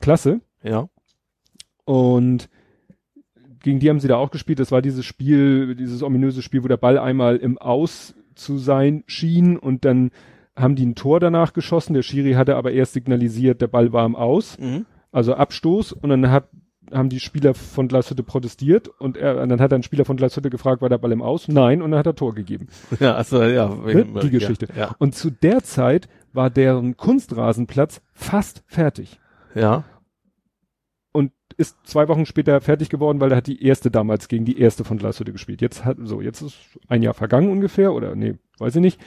Klasse. 0.00 0.42
Ja. 0.62 0.88
Und 1.84 2.48
gegen 3.64 3.80
die 3.80 3.90
haben 3.90 3.98
sie 3.98 4.06
da 4.06 4.14
auch 4.16 4.30
gespielt. 4.30 4.60
Das 4.60 4.70
war 4.70 4.80
dieses 4.80 5.04
Spiel, 5.04 5.74
dieses 5.74 6.04
ominöse 6.04 6.40
Spiel, 6.40 6.62
wo 6.62 6.68
der 6.68 6.76
Ball 6.76 7.00
einmal 7.00 7.36
im 7.38 7.58
Aus 7.58 8.14
zu 8.36 8.56
sein 8.56 9.02
schien 9.08 9.56
und 9.56 9.84
dann 9.84 10.12
haben 10.54 10.76
die 10.76 10.86
ein 10.86 10.94
Tor 10.94 11.18
danach 11.18 11.52
geschossen. 11.52 11.94
Der 11.94 12.02
Schiri 12.02 12.34
hatte 12.34 12.54
aber 12.54 12.70
erst 12.70 12.92
signalisiert, 12.92 13.60
der 13.60 13.66
Ball 13.66 13.92
war 13.92 14.06
im 14.06 14.14
Aus, 14.14 14.56
Mhm. 14.60 14.86
also 15.10 15.34
Abstoß 15.34 15.90
und 15.94 16.10
dann 16.10 16.30
hat 16.30 16.48
haben 16.92 17.08
die 17.08 17.20
Spieler 17.20 17.54
von 17.54 17.88
Glashütte 17.88 18.22
protestiert 18.22 18.88
und 18.88 19.16
er, 19.16 19.40
und 19.42 19.48
dann 19.48 19.60
hat 19.60 19.72
ein 19.72 19.82
Spieler 19.82 20.04
von 20.04 20.16
Glashütte 20.16 20.50
gefragt, 20.50 20.82
war 20.82 20.88
der 20.88 20.98
Ball 20.98 21.12
im 21.12 21.22
Aus? 21.22 21.48
Nein, 21.48 21.82
und 21.82 21.90
dann 21.90 21.98
hat 21.98 22.06
er 22.06 22.14
Tor 22.14 22.34
gegeben. 22.34 22.68
Ja, 23.00 23.14
also 23.14 23.42
ja, 23.42 23.84
wegen- 23.84 24.12
Ne? 24.12 24.20
Die 24.20 24.30
Geschichte. 24.30 24.68
Ja. 24.76 24.94
Und 24.98 25.14
zu 25.14 25.30
der 25.30 25.62
Zeit 25.62 26.08
war 26.32 26.50
deren 26.50 26.96
Kunstrasenplatz 26.96 28.00
fast 28.12 28.62
fertig 28.66 29.18
Ja. 29.54 29.84
und 31.12 31.32
ist 31.56 31.76
zwei 31.84 32.08
Wochen 32.08 32.26
später 32.26 32.60
fertig 32.60 32.88
geworden, 32.90 33.20
weil 33.20 33.30
er 33.32 33.38
hat 33.38 33.46
die 33.46 33.62
erste 33.64 33.90
damals 33.90 34.28
gegen 34.28 34.44
die 34.44 34.58
erste 34.60 34.84
von 34.84 34.98
Glashütte 34.98 35.32
gespielt. 35.32 35.60
Jetzt 35.62 35.84
hat, 35.84 35.96
so, 36.02 36.20
jetzt 36.20 36.42
ist 36.42 36.56
ein 36.88 37.02
Jahr 37.02 37.14
vergangen 37.14 37.50
ungefähr, 37.50 37.92
oder 37.94 38.14
nee, 38.14 38.34
weiß 38.58 38.76
ich 38.76 38.82
nicht. 38.82 39.00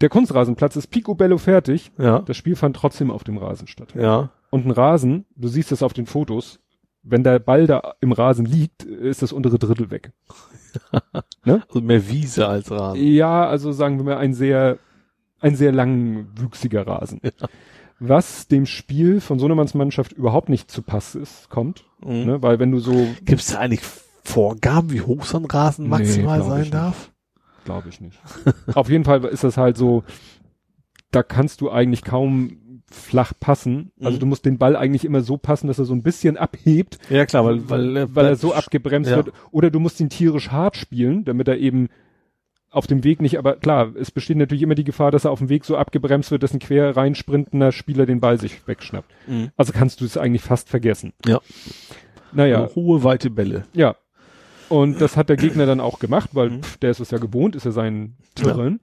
Der 0.00 0.08
Kunstrasenplatz 0.08 0.74
ist 0.76 0.88
picobello 0.88 1.38
fertig. 1.38 1.92
Ja. 1.96 2.18
Das 2.20 2.36
Spiel 2.36 2.56
fand 2.56 2.74
trotzdem 2.76 3.10
auf 3.10 3.22
dem 3.24 3.38
Rasen 3.38 3.68
statt. 3.68 3.94
Ja. 3.94 4.30
Und 4.50 4.66
ein 4.66 4.70
Rasen, 4.72 5.24
du 5.36 5.46
siehst 5.48 5.70
es 5.72 5.82
auf 5.82 5.92
den 5.92 6.06
Fotos, 6.06 6.58
wenn 7.02 7.24
der 7.24 7.38
Ball 7.38 7.66
da 7.66 7.94
im 8.00 8.12
Rasen 8.12 8.44
liegt, 8.46 8.84
ist 8.84 9.22
das 9.22 9.32
untere 9.32 9.58
Drittel 9.58 9.90
weg. 9.90 10.12
Also 11.44 11.80
mehr 11.82 12.08
Wiese 12.08 12.46
als 12.48 12.70
Rasen. 12.70 13.02
Ja, 13.04 13.46
also 13.46 13.72
sagen 13.72 13.98
wir 13.98 14.04
mal 14.04 14.16
ein 14.16 14.32
sehr, 14.32 14.78
ein 15.40 15.54
sehr 15.56 15.72
langwüchsiger 15.72 16.86
Rasen. 16.86 17.20
Was 17.98 18.48
dem 18.48 18.64
Spiel 18.64 19.20
von 19.20 19.38
Sohnemanns 19.38 19.74
Mannschaft 19.74 20.12
überhaupt 20.12 20.48
nicht 20.48 20.70
zu 20.70 20.82
Pass 20.82 21.14
ist, 21.14 21.50
kommt, 21.50 21.84
Mhm. 22.04 22.24
ne, 22.26 22.42
weil 22.42 22.58
wenn 22.58 22.70
du 22.72 22.78
so 22.78 23.06
Gibt 23.24 23.42
es 23.42 23.48
da 23.48 23.58
eigentlich 23.58 23.82
Vorgaben, 24.24 24.90
wie 24.92 25.02
hoch 25.02 25.24
so 25.24 25.36
ein 25.38 25.44
Rasen 25.44 25.84
Nee, 25.84 25.90
maximal 25.90 26.40
ich 26.40 26.46
sein 26.46 26.70
darf? 26.70 27.10
Glaube 27.64 27.88
ich 27.90 28.00
nicht. 28.00 28.18
Auf 28.74 28.88
jeden 28.88 29.04
Fall 29.04 29.24
ist 29.26 29.44
das 29.44 29.56
halt 29.56 29.76
so, 29.76 30.04
da 31.10 31.22
kannst 31.22 31.60
du 31.60 31.70
eigentlich 31.70 32.02
kaum 32.02 32.56
flach 32.92 33.32
passen. 33.40 33.90
Also 34.00 34.16
Mhm. 34.16 34.20
du 34.20 34.26
musst 34.26 34.44
den 34.44 34.58
Ball 34.58 34.76
eigentlich 34.76 35.04
immer 35.04 35.20
so 35.22 35.36
passen, 35.36 35.66
dass 35.66 35.78
er 35.78 35.84
so 35.84 35.94
ein 35.94 36.02
bisschen 36.02 36.36
abhebt, 36.36 36.98
Ja 37.10 37.26
klar, 37.26 37.44
weil 37.44 37.68
weil, 37.68 38.14
weil 38.14 38.26
er 38.26 38.36
so 38.36 38.52
abgebremst 38.54 39.10
ja. 39.10 39.16
wird. 39.16 39.32
Oder 39.50 39.70
du 39.70 39.80
musst 39.80 40.00
ihn 40.00 40.10
tierisch 40.10 40.50
hart 40.50 40.76
spielen, 40.76 41.24
damit 41.24 41.48
er 41.48 41.58
eben 41.58 41.88
auf 42.70 42.86
dem 42.86 43.04
Weg 43.04 43.20
nicht, 43.20 43.38
aber 43.38 43.56
klar, 43.56 43.92
es 43.96 44.10
besteht 44.10 44.38
natürlich 44.38 44.62
immer 44.62 44.74
die 44.74 44.84
Gefahr, 44.84 45.10
dass 45.10 45.26
er 45.26 45.30
auf 45.30 45.40
dem 45.40 45.50
Weg 45.50 45.64
so 45.66 45.76
abgebremst 45.76 46.30
wird, 46.30 46.42
dass 46.42 46.54
ein 46.54 46.58
quer 46.58 46.96
reinsprintender 46.96 47.70
Spieler 47.70 48.06
den 48.06 48.20
Ball 48.20 48.40
sich 48.40 48.66
wegschnappt. 48.66 49.10
Mhm. 49.26 49.50
Also 49.58 49.72
kannst 49.74 50.00
du 50.00 50.06
es 50.06 50.16
eigentlich 50.16 50.40
fast 50.42 50.70
vergessen. 50.70 51.12
Ja. 51.26 51.40
Naja, 52.32 52.68
Hohe, 52.74 53.04
weite 53.04 53.30
Bälle. 53.30 53.64
ja. 53.74 53.96
Und 54.68 55.02
das 55.02 55.18
hat 55.18 55.28
der 55.28 55.36
Gegner 55.36 55.66
dann 55.66 55.80
auch 55.80 55.98
gemacht, 55.98 56.30
weil 56.32 56.48
Mhm. 56.48 56.62
pff, 56.62 56.78
der 56.78 56.90
ist 56.92 57.00
es 57.00 57.10
ja 57.10 57.18
gewohnt, 57.18 57.54
ist 57.56 57.64
ja 57.66 57.72
sein 57.72 58.16
Terrain. 58.34 58.80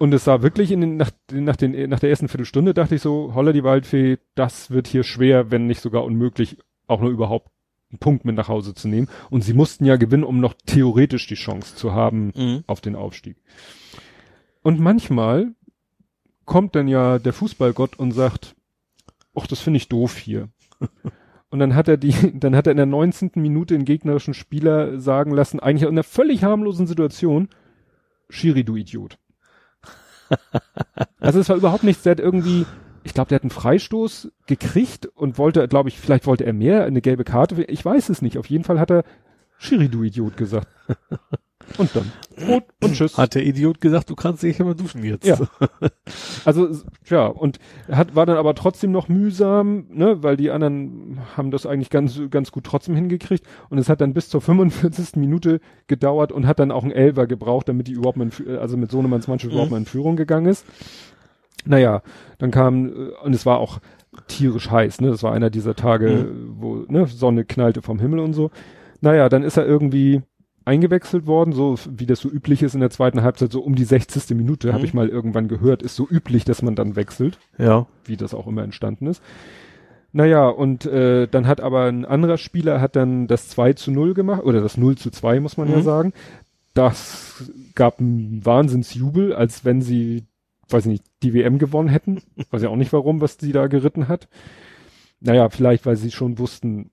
Und 0.00 0.14
es 0.14 0.24
sah 0.24 0.40
wirklich 0.40 0.70
in 0.72 0.80
den, 0.80 0.96
nach, 0.96 1.10
nach, 1.30 1.56
den, 1.56 1.90
nach 1.90 2.00
der 2.00 2.08
ersten 2.08 2.28
Viertelstunde 2.28 2.72
dachte 2.72 2.94
ich 2.94 3.02
so, 3.02 3.34
holla 3.34 3.52
die 3.52 3.64
Waldfee, 3.64 4.16
das 4.34 4.70
wird 4.70 4.86
hier 4.86 5.02
schwer, 5.02 5.50
wenn 5.50 5.66
nicht 5.66 5.82
sogar 5.82 6.04
unmöglich, 6.04 6.56
auch 6.86 7.02
nur 7.02 7.10
überhaupt 7.10 7.50
einen 7.90 7.98
Punkt 7.98 8.24
mit 8.24 8.34
nach 8.34 8.48
Hause 8.48 8.72
zu 8.72 8.88
nehmen. 8.88 9.08
Und 9.28 9.42
sie 9.44 9.52
mussten 9.52 9.84
ja 9.84 9.96
gewinnen, 9.96 10.24
um 10.24 10.40
noch 10.40 10.54
theoretisch 10.64 11.26
die 11.26 11.34
Chance 11.34 11.76
zu 11.76 11.92
haben 11.92 12.32
Mhm. 12.34 12.64
auf 12.66 12.80
den 12.80 12.96
Aufstieg. 12.96 13.36
Und 14.62 14.80
manchmal 14.80 15.52
kommt 16.46 16.74
dann 16.76 16.88
ja 16.88 17.18
der 17.18 17.34
Fußballgott 17.34 17.98
und 17.98 18.12
sagt, 18.12 18.56
ach, 19.38 19.46
das 19.46 19.60
finde 19.60 19.76
ich 19.76 19.90
doof 19.90 20.16
hier. 20.16 20.48
Und 21.50 21.58
dann 21.58 21.74
hat 21.74 21.88
er 21.88 21.98
die, 21.98 22.14
dann 22.40 22.56
hat 22.56 22.66
er 22.66 22.70
in 22.70 22.78
der 22.78 22.86
19. 22.86 23.32
Minute 23.34 23.74
den 23.74 23.84
gegnerischen 23.84 24.32
Spieler 24.32 24.98
sagen 24.98 25.32
lassen, 25.32 25.60
eigentlich 25.60 25.82
in 25.82 25.88
einer 25.88 26.04
völlig 26.04 26.42
harmlosen 26.42 26.86
Situation, 26.86 27.50
Schiri, 28.30 28.64
du 28.64 28.76
Idiot. 28.76 29.18
Also 31.20 31.40
es 31.40 31.48
war 31.48 31.56
überhaupt 31.56 31.84
nichts, 31.84 32.02
der 32.02 32.12
hat 32.12 32.20
irgendwie, 32.20 32.66
ich 33.04 33.14
glaube, 33.14 33.28
der 33.28 33.36
hat 33.36 33.42
einen 33.42 33.50
Freistoß 33.50 34.30
gekriegt 34.46 35.06
und 35.06 35.38
wollte, 35.38 35.66
glaube 35.68 35.88
ich, 35.88 35.98
vielleicht 35.98 36.26
wollte 36.26 36.44
er 36.44 36.52
mehr, 36.52 36.84
eine 36.84 37.00
gelbe 37.00 37.24
Karte, 37.24 37.62
ich 37.64 37.84
weiß 37.84 38.08
es 38.08 38.22
nicht. 38.22 38.38
Auf 38.38 38.46
jeden 38.46 38.64
Fall 38.64 38.78
hat 38.78 38.90
er 38.90 39.04
Schiri, 39.58 39.88
du 39.88 40.02
Idiot 40.02 40.36
gesagt. 40.36 40.68
Und 41.78 41.90
dann 41.94 42.12
rot 42.48 42.64
und 42.82 42.94
tschüss. 42.94 43.16
Hat 43.16 43.34
der 43.34 43.44
Idiot 43.44 43.80
gesagt, 43.80 44.10
du 44.10 44.14
kannst 44.16 44.42
dich 44.42 44.58
immer 44.60 44.74
duschen 44.74 45.04
jetzt. 45.04 45.26
Ja. 45.26 45.38
Also 46.44 46.68
ja, 47.08 47.26
und 47.26 47.58
hat 47.90 48.16
war 48.16 48.26
dann 48.26 48.36
aber 48.36 48.54
trotzdem 48.54 48.90
noch 48.92 49.08
mühsam, 49.08 49.86
ne, 49.90 50.22
weil 50.22 50.36
die 50.36 50.50
anderen 50.50 51.20
haben 51.36 51.50
das 51.50 51.66
eigentlich 51.66 51.90
ganz 51.90 52.18
ganz 52.30 52.50
gut 52.50 52.64
trotzdem 52.64 52.94
hingekriegt 52.94 53.44
und 53.68 53.78
es 53.78 53.88
hat 53.88 54.00
dann 54.00 54.14
bis 54.14 54.28
zur 54.28 54.40
45. 54.40 55.16
Minute 55.16 55.60
gedauert 55.86 56.32
und 56.32 56.46
hat 56.46 56.58
dann 56.58 56.72
auch 56.72 56.82
einen 56.82 56.92
Elver 56.92 57.26
gebraucht, 57.26 57.68
damit 57.68 57.86
die 57.88 57.92
überhaupt 57.92 58.16
mal 58.16 58.28
in, 58.28 58.56
also 58.56 58.76
mit 58.76 58.90
Sohnemanns 58.90 59.28
Mannschaft 59.28 59.50
Mhm. 59.50 59.52
überhaupt 59.52 59.70
mal 59.70 59.78
in 59.78 59.86
Führung 59.86 60.16
gegangen 60.16 60.46
ist. 60.46 60.64
Naja, 61.66 62.02
dann 62.38 62.50
kam 62.50 62.86
äh, 62.88 62.92
und 63.22 63.34
es 63.34 63.44
war 63.46 63.58
auch 63.58 63.78
tierisch 64.26 64.70
heiß, 64.70 65.00
ne? 65.02 65.10
Das 65.10 65.22
war 65.22 65.32
einer 65.32 65.50
dieser 65.50 65.74
Tage, 65.76 66.26
wo 66.56 66.84
ne, 66.88 67.06
Sonne 67.06 67.44
knallte 67.44 67.82
vom 67.82 67.98
Himmel 68.00 68.18
und 68.20 68.32
so. 68.32 68.50
Naja, 69.02 69.28
dann 69.28 69.42
ist 69.42 69.56
er 69.56 69.66
irgendwie 69.66 70.22
eingewechselt 70.70 71.26
worden, 71.26 71.52
so 71.52 71.76
wie 71.88 72.06
das 72.06 72.20
so 72.20 72.28
üblich 72.30 72.62
ist 72.62 72.74
in 72.74 72.80
der 72.80 72.90
zweiten 72.90 73.22
Halbzeit, 73.22 73.50
so 73.52 73.60
um 73.60 73.74
die 73.74 73.84
60. 73.84 74.34
Minute, 74.36 74.68
Mhm. 74.68 74.72
habe 74.72 74.84
ich 74.86 74.94
mal 74.94 75.08
irgendwann 75.08 75.48
gehört, 75.48 75.82
ist 75.82 75.96
so 75.96 76.06
üblich, 76.08 76.44
dass 76.44 76.62
man 76.62 76.76
dann 76.76 76.94
wechselt, 76.96 77.38
Ja. 77.58 77.86
wie 78.04 78.16
das 78.16 78.34
auch 78.34 78.46
immer 78.46 78.62
entstanden 78.62 79.06
ist. 79.08 79.20
Naja, 80.12 80.48
und 80.48 80.86
äh, 80.86 81.26
dann 81.28 81.46
hat 81.46 81.60
aber 81.60 81.84
ein 81.86 82.04
anderer 82.04 82.38
Spieler 82.38 82.80
hat 82.80 82.96
dann 82.96 83.26
das 83.26 83.48
2 83.48 83.72
zu 83.74 83.90
0 83.90 84.14
gemacht, 84.14 84.42
oder 84.44 84.60
das 84.60 84.76
0 84.76 84.96
zu 84.96 85.10
2, 85.10 85.40
muss 85.40 85.56
man 85.56 85.70
ja 85.70 85.78
Mhm. 85.78 85.82
sagen. 85.82 86.12
Das 86.74 87.50
gab 87.74 87.98
einen 88.00 88.44
Wahnsinnsjubel, 88.44 89.32
als 89.34 89.64
wenn 89.64 89.82
sie, 89.82 90.24
weiß 90.68 90.86
ich 90.86 90.90
nicht, 90.92 91.04
die 91.22 91.34
WM 91.34 91.58
gewonnen 91.58 91.88
hätten. 91.88 92.22
Weiß 92.52 92.62
ja 92.62 92.68
auch 92.68 92.76
nicht 92.76 92.92
warum, 92.92 93.20
was 93.20 93.36
die 93.38 93.52
da 93.52 93.66
geritten 93.66 94.06
hat. 94.08 94.28
Naja, 95.20 95.48
vielleicht, 95.48 95.84
weil 95.86 95.96
sie 95.96 96.10
schon 96.12 96.38
wussten, 96.38 96.90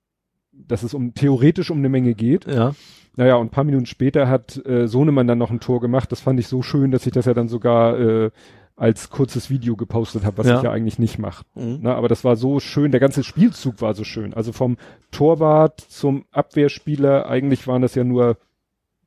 dass 0.51 0.81
es 0.83 0.93
um 0.95 1.13
theoretisch 1.13 1.69
um 1.71 1.77
eine 1.77 1.89
Menge 1.89 2.13
geht. 2.15 2.45
Ja. 2.47 2.73
Naja, 3.17 3.35
und 3.35 3.47
ein 3.47 3.51
paar 3.51 3.63
Minuten 3.65 3.85
später 3.87 4.29
hat 4.29 4.63
äh, 4.65 4.87
Sohnemann 4.87 5.27
dann 5.27 5.37
noch 5.39 5.51
ein 5.51 5.59
Tor 5.59 5.81
gemacht. 5.81 6.11
Das 6.11 6.21
fand 6.21 6.39
ich 6.39 6.47
so 6.47 6.61
schön, 6.61 6.91
dass 6.91 7.05
ich 7.05 7.11
das 7.11 7.25
ja 7.25 7.33
dann 7.33 7.49
sogar 7.49 7.99
äh, 7.99 8.31
als 8.75 9.09
kurzes 9.09 9.49
Video 9.49 9.75
gepostet 9.75 10.23
habe, 10.23 10.37
was 10.37 10.47
Ja. 10.47 10.57
ich 10.57 10.63
ja 10.63 10.71
eigentlich 10.71 10.99
nicht 10.99 11.17
mache. 11.17 11.43
Mhm. 11.55 11.79
Na, 11.81 11.95
aber 11.95 12.07
das 12.07 12.23
war 12.23 12.35
so 12.35 12.59
schön, 12.59 12.91
der 12.91 12.99
ganze 12.99 13.23
Spielzug 13.23 13.81
war 13.81 13.95
so 13.95 14.03
schön. 14.03 14.33
Also 14.35 14.53
vom 14.53 14.77
Torwart 15.11 15.81
zum 15.81 16.25
Abwehrspieler, 16.31 17.27
eigentlich 17.27 17.67
waren 17.67 17.81
das 17.81 17.95
ja 17.95 18.03
nur 18.03 18.37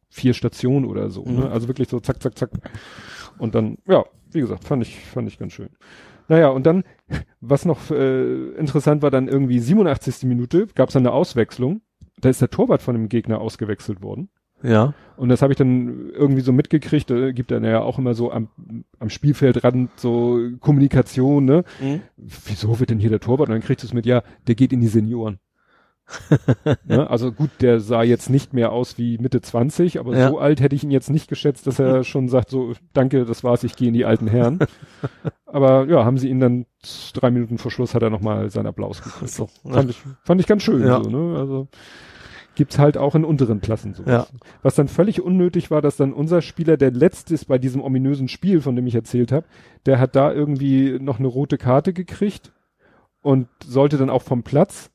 vier 0.09 0.35
Stationen 0.35 0.87
oder 0.87 1.09
so. 1.09 1.25
Mhm. 1.25 1.39
Ne? 1.41 1.51
Also 1.51 1.69
wirklich 1.69 1.89
so 1.89 2.01
zack, 2.01 2.21
zack, 2.21 2.37
zack. 2.37 2.51
Und 3.39 3.55
dann, 3.55 3.79
ja, 3.87 4.05
wie 4.33 4.41
gesagt, 4.41 4.65
fand 4.65 4.83
ich, 4.83 4.99
fand 4.99 5.29
ich 5.29 5.39
ganz 5.39 5.53
schön. 5.53 5.71
Naja, 6.27 6.49
und 6.49 6.67
dann, 6.67 6.83
was 7.41 7.65
noch 7.65 7.91
äh, 7.93 8.51
interessant 8.55 9.03
war, 9.03 9.11
dann 9.13 9.29
irgendwie 9.29 9.61
87. 9.61 10.25
Minute 10.25 10.67
gab 10.75 10.89
es 10.89 10.95
dann 10.95 11.07
eine 11.07 11.13
Auswechslung. 11.13 11.81
Da 12.21 12.29
ist 12.29 12.41
der 12.41 12.51
Torwart 12.51 12.83
von 12.83 12.95
dem 12.95 13.09
Gegner 13.09 13.41
ausgewechselt 13.41 14.03
worden. 14.03 14.29
Ja. 14.63 14.93
Und 15.17 15.31
das 15.31 15.41
habe 15.41 15.53
ich 15.53 15.57
dann 15.57 16.11
irgendwie 16.11 16.43
so 16.43 16.53
mitgekriegt, 16.53 17.11
äh, 17.11 17.33
gibt 17.33 17.51
dann 17.51 17.65
ja 17.65 17.81
auch 17.81 17.99
immer 17.99 18.13
so 18.15 18.31
am, 18.31 18.49
am 18.99 19.09
Spielfeldrand 19.09 19.91
so 19.97 20.39
Kommunikation, 20.61 21.47
ne? 21.47 21.65
Mhm. 21.81 22.03
Wieso 22.17 22.79
wird 22.79 22.91
denn 22.91 22.99
hier 22.99 23.09
der 23.11 23.21
Torwart? 23.21 23.49
Und 23.49 23.55
dann 23.55 23.63
kriegst 23.63 23.83
du 23.85 23.87
es 23.87 23.95
mit, 23.95 24.05
ja, 24.05 24.23
der 24.47 24.55
geht 24.55 24.73
in 24.75 24.81
die 24.81 24.89
Senioren. 24.89 25.39
ne? 26.85 27.09
Also 27.09 27.33
gut, 27.33 27.51
der 27.61 27.81
sah 27.81 28.03
jetzt 28.03 28.31
nicht 28.31 28.53
mehr 28.53 28.73
aus 28.73 28.99
wie 28.99 29.17
Mitte 29.19 29.41
20, 29.41 29.99
aber 30.01 30.17
Ja. 30.17 30.29
so 30.29 30.39
alt 30.39 30.61
hätte 30.61 30.75
ich 30.75 30.83
ihn 30.85 30.91
jetzt 30.91 31.09
nicht 31.09 31.29
geschätzt, 31.29 31.67
dass 31.67 31.79
er 31.79 32.03
schon 32.05 32.29
sagt, 32.29 32.51
so, 32.51 32.73
danke, 32.93 33.25
das 33.25 33.45
war's, 33.45 33.63
ich 33.65 33.77
gehe 33.77 33.89
in 33.89 33.95
die 33.95 34.05
alten 34.05 34.27
Herren. 34.27 34.59
aber 35.47 35.87
ja, 35.87 36.05
haben 36.05 36.19
sie 36.19 36.29
ihn 36.29 36.41
dann 36.41 36.67
drei 37.15 37.31
Minuten 37.31 37.59
vor 37.59 37.71
Schluss 37.71 37.95
hat 37.95 38.03
er 38.03 38.11
nochmal 38.11 38.51
seinen 38.51 38.67
Applaus 38.67 39.03
gekriegt. 39.03 39.31
So. 39.31 39.49
Fand 39.65 39.89
ich, 39.91 40.03
fand 40.25 40.41
ich 40.41 40.47
ganz 40.47 40.63
schön, 40.65 40.83
Ja. 40.83 41.03
so, 41.03 41.09
ne? 41.11 41.39
Also 41.39 41.69
gibt's 42.61 42.79
halt 42.79 42.99
auch 42.99 43.15
in 43.15 43.25
unteren 43.25 43.63
Klassen 43.63 43.95
so. 43.95 44.03
Ja. 44.05 44.27
Was 44.61 44.75
dann 44.75 44.87
völlig 44.87 45.23
unnötig 45.23 45.71
war, 45.71 45.81
dass 45.81 45.97
dann 45.97 46.13
unser 46.13 46.43
Spieler, 46.43 46.77
der 46.77 46.91
letzte 46.91 47.33
ist 47.33 47.47
bei 47.47 47.57
diesem 47.57 47.81
ominösen 47.81 48.29
Spiel, 48.29 48.61
von 48.61 48.77
dem 48.77 48.87
ich 48.87 48.95
erzählt 48.95 49.33
habe, 49.33 49.47
der 49.87 49.99
hat 49.99 50.15
da 50.15 50.31
irgendwie 50.31 50.99
noch 51.01 51.19
eine 51.19 51.29
rote 51.29 51.57
Karte 51.57 51.95
gekriegt 51.95 52.53
und 53.23 53.49
sollte 53.65 53.97
dann 53.97 54.11
auch 54.11 54.21
vom 54.21 54.43
Platz. 54.43 54.91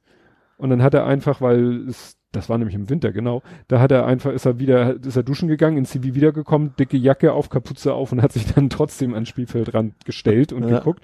Und 0.57 0.69
dann 0.69 0.83
hat 0.83 0.93
er 0.93 1.07
einfach, 1.07 1.41
weil 1.41 1.87
es, 1.89 2.17
das 2.31 2.49
war 2.49 2.59
nämlich 2.59 2.75
im 2.75 2.87
Winter, 2.87 3.11
genau, 3.11 3.41
da 3.67 3.79
hat 3.79 3.91
er 3.91 4.05
einfach, 4.05 4.31
ist 4.31 4.45
er 4.45 4.59
wieder, 4.59 5.03
ist 5.03 5.15
er 5.15 5.23
duschen 5.23 5.47
gegangen, 5.47 5.77
ins 5.77 5.89
CV 5.89 6.13
wiedergekommen, 6.13 6.75
dicke 6.77 6.97
Jacke 6.97 7.33
auf, 7.33 7.49
Kapuze 7.49 7.95
auf 7.95 8.11
und 8.11 8.21
hat 8.21 8.31
sich 8.33 8.45
dann 8.53 8.69
trotzdem 8.69 9.15
ans 9.15 9.29
Spielfeldrand 9.29 10.05
gestellt 10.05 10.53
und 10.53 10.69
Ja. 10.69 10.77
geguckt. 10.77 11.01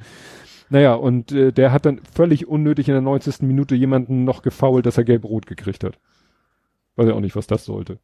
Naja, 0.69 0.93
und 0.93 1.31
äh, 1.31 1.51
der 1.51 1.72
hat 1.72 1.88
dann 1.88 2.01
völlig 2.14 2.48
unnötig 2.48 2.88
in 2.88 2.93
der 2.93 3.01
90. 3.01 3.41
Minute 3.41 3.73
jemanden 3.73 4.25
noch 4.25 4.43
gefault, 4.43 4.85
dass 4.85 4.99
er 4.99 5.06
gelb-rot 5.06 5.48
gekriegt 5.48 5.83
hat. 5.83 5.98
Weiß 7.01 7.09
ja 7.09 7.15
auch 7.15 7.21
nicht, 7.21 7.35
was 7.35 7.47
das 7.47 7.65
sollte. 7.65 7.97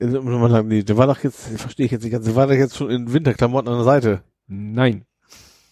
Also, 0.00 0.62
nee, 0.62 0.82
Der 0.82 0.96
war 0.96 1.06
doch 1.06 1.22
jetzt, 1.22 1.46
verstehe 1.58 1.86
ich 1.86 1.92
jetzt 1.92 2.02
nicht 2.02 2.12
ganz, 2.12 2.24
der 2.24 2.34
war 2.34 2.48
doch 2.48 2.54
jetzt 2.54 2.76
schon 2.76 2.90
in 2.90 3.12
Winterklamotten 3.12 3.68
an 3.68 3.78
der 3.78 3.84
Seite. 3.84 4.22
Nein. 4.48 5.04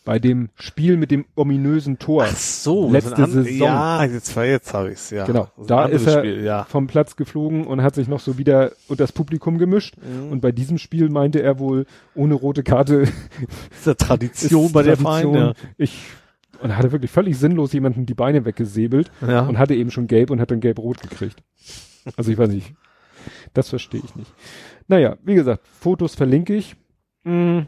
Bei 0.04 0.18
dem 0.18 0.48
Spiel 0.54 0.96
mit 0.96 1.10
dem 1.10 1.26
ominösen 1.34 1.98
Tor 1.98 2.26
so. 2.26 2.90
Letzte 2.90 3.26
Saison. 3.26 3.58
Ja, 3.58 4.04
jetzt, 4.04 4.34
jetzt 4.36 4.72
habe 4.72 4.92
ich's, 4.92 5.10
ja. 5.10 5.26
Genau, 5.26 5.48
da 5.66 5.86
ist 5.86 6.06
er 6.06 6.20
Spiel, 6.20 6.44
ja. 6.44 6.64
vom 6.64 6.86
Platz 6.86 7.16
geflogen 7.16 7.66
und 7.66 7.82
hat 7.82 7.96
sich 7.96 8.08
noch 8.08 8.20
so 8.20 8.38
wieder 8.38 8.72
unter 8.88 9.02
das 9.02 9.12
Publikum 9.12 9.58
gemischt. 9.58 9.96
Mhm. 9.96 10.30
Und 10.30 10.40
bei 10.40 10.52
diesem 10.52 10.78
Spiel 10.78 11.10
meinte 11.10 11.42
er 11.42 11.58
wohl, 11.58 11.86
ohne 12.14 12.34
rote 12.34 12.62
Karte 12.62 13.02
ist 13.72 13.86
ja 13.86 13.94
Tradition 13.94 14.66
ist 14.66 14.72
bei 14.72 14.82
der 14.84 14.96
Tradition. 14.96 15.34
Verein, 15.34 15.54
Ich, 15.76 16.00
und 16.62 16.76
hatte 16.76 16.92
wirklich 16.92 17.10
völlig 17.10 17.36
sinnlos 17.38 17.72
jemanden 17.72 18.06
die 18.06 18.14
Beine 18.14 18.44
weggesäbelt 18.44 19.10
ja. 19.20 19.30
ja. 19.30 19.40
und 19.40 19.58
hatte 19.58 19.74
eben 19.74 19.90
schon 19.90 20.06
gelb 20.06 20.30
und 20.30 20.40
hat 20.40 20.50
dann 20.50 20.60
gelb-rot 20.60 21.02
gekriegt. 21.02 21.42
Also 22.16 22.30
ich 22.32 22.38
weiß 22.38 22.50
nicht. 22.50 22.74
Das 23.54 23.68
verstehe 23.68 24.02
ich 24.04 24.14
nicht. 24.16 24.32
Naja, 24.88 25.16
wie 25.22 25.34
gesagt, 25.34 25.66
Fotos 25.66 26.14
verlinke 26.14 26.54
ich. 26.54 26.76
Mm, 27.24 27.60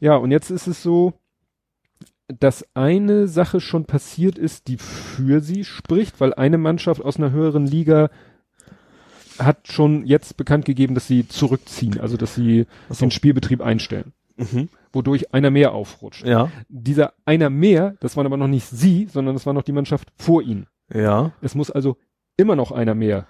Ja, 0.00 0.16
und 0.16 0.30
jetzt 0.30 0.50
ist 0.50 0.66
es 0.66 0.82
so, 0.82 1.14
dass 2.28 2.64
eine 2.74 3.28
Sache 3.28 3.60
schon 3.60 3.84
passiert 3.86 4.38
ist, 4.38 4.68
die 4.68 4.78
für 4.78 5.40
sie 5.40 5.64
spricht, 5.64 6.20
weil 6.20 6.32
eine 6.34 6.58
Mannschaft 6.58 7.02
aus 7.04 7.16
einer 7.16 7.30
höheren 7.32 7.66
Liga 7.66 8.10
hat 9.38 9.66
schon 9.68 10.06
jetzt 10.06 10.36
bekannt 10.36 10.64
gegeben, 10.64 10.94
dass 10.94 11.06
sie 11.08 11.26
zurückziehen, 11.26 11.98
also 12.00 12.16
dass 12.16 12.34
sie 12.34 12.66
so. 12.88 13.04
den 13.04 13.10
Spielbetrieb 13.10 13.60
einstellen, 13.60 14.12
Mhm. 14.36 14.68
wodurch 14.92 15.34
einer 15.34 15.50
mehr 15.50 15.72
aufrutscht. 15.72 16.24
Ja. 16.24 16.50
Dieser 16.68 17.14
einer 17.24 17.50
mehr, 17.50 17.96
das 18.00 18.16
waren 18.16 18.26
aber 18.26 18.36
noch 18.36 18.48
nicht 18.48 18.66
sie, 18.68 19.06
sondern 19.10 19.34
das 19.34 19.44
war 19.46 19.52
noch 19.52 19.62
die 19.62 19.72
Mannschaft 19.72 20.12
vor 20.16 20.42
ihnen. 20.42 20.66
Ja. 20.92 21.32
Es 21.40 21.54
muss 21.54 21.70
also 21.70 21.96
immer 22.36 22.54
noch 22.56 22.70
einer 22.72 22.94
mehr 22.94 23.26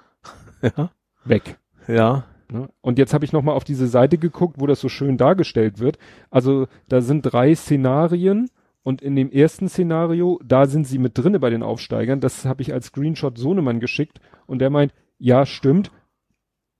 Ja. 0.76 0.90
weg. 1.24 1.58
Ja. 1.88 2.24
Ne? 2.50 2.68
Und 2.80 2.98
jetzt 2.98 3.14
habe 3.14 3.24
ich 3.24 3.32
noch 3.32 3.42
mal 3.42 3.52
auf 3.52 3.64
diese 3.64 3.86
Seite 3.86 4.18
geguckt, 4.18 4.56
wo 4.58 4.66
das 4.66 4.80
so 4.80 4.88
schön 4.88 5.16
dargestellt 5.16 5.78
wird. 5.78 5.98
Also 6.30 6.66
da 6.88 7.00
sind 7.00 7.22
drei 7.22 7.54
Szenarien 7.54 8.50
und 8.82 9.00
in 9.02 9.16
dem 9.16 9.30
ersten 9.30 9.68
Szenario, 9.68 10.40
da 10.44 10.66
sind 10.66 10.86
sie 10.86 10.98
mit 10.98 11.16
drinne 11.16 11.40
bei 11.40 11.50
den 11.50 11.62
Aufsteigern. 11.62 12.20
Das 12.20 12.44
habe 12.44 12.62
ich 12.62 12.72
als 12.72 12.86
Screenshot 12.86 13.38
Sohnemann 13.38 13.80
geschickt 13.80 14.20
und 14.46 14.58
der 14.60 14.70
meint, 14.70 14.92
ja 15.18 15.46
stimmt, 15.46 15.90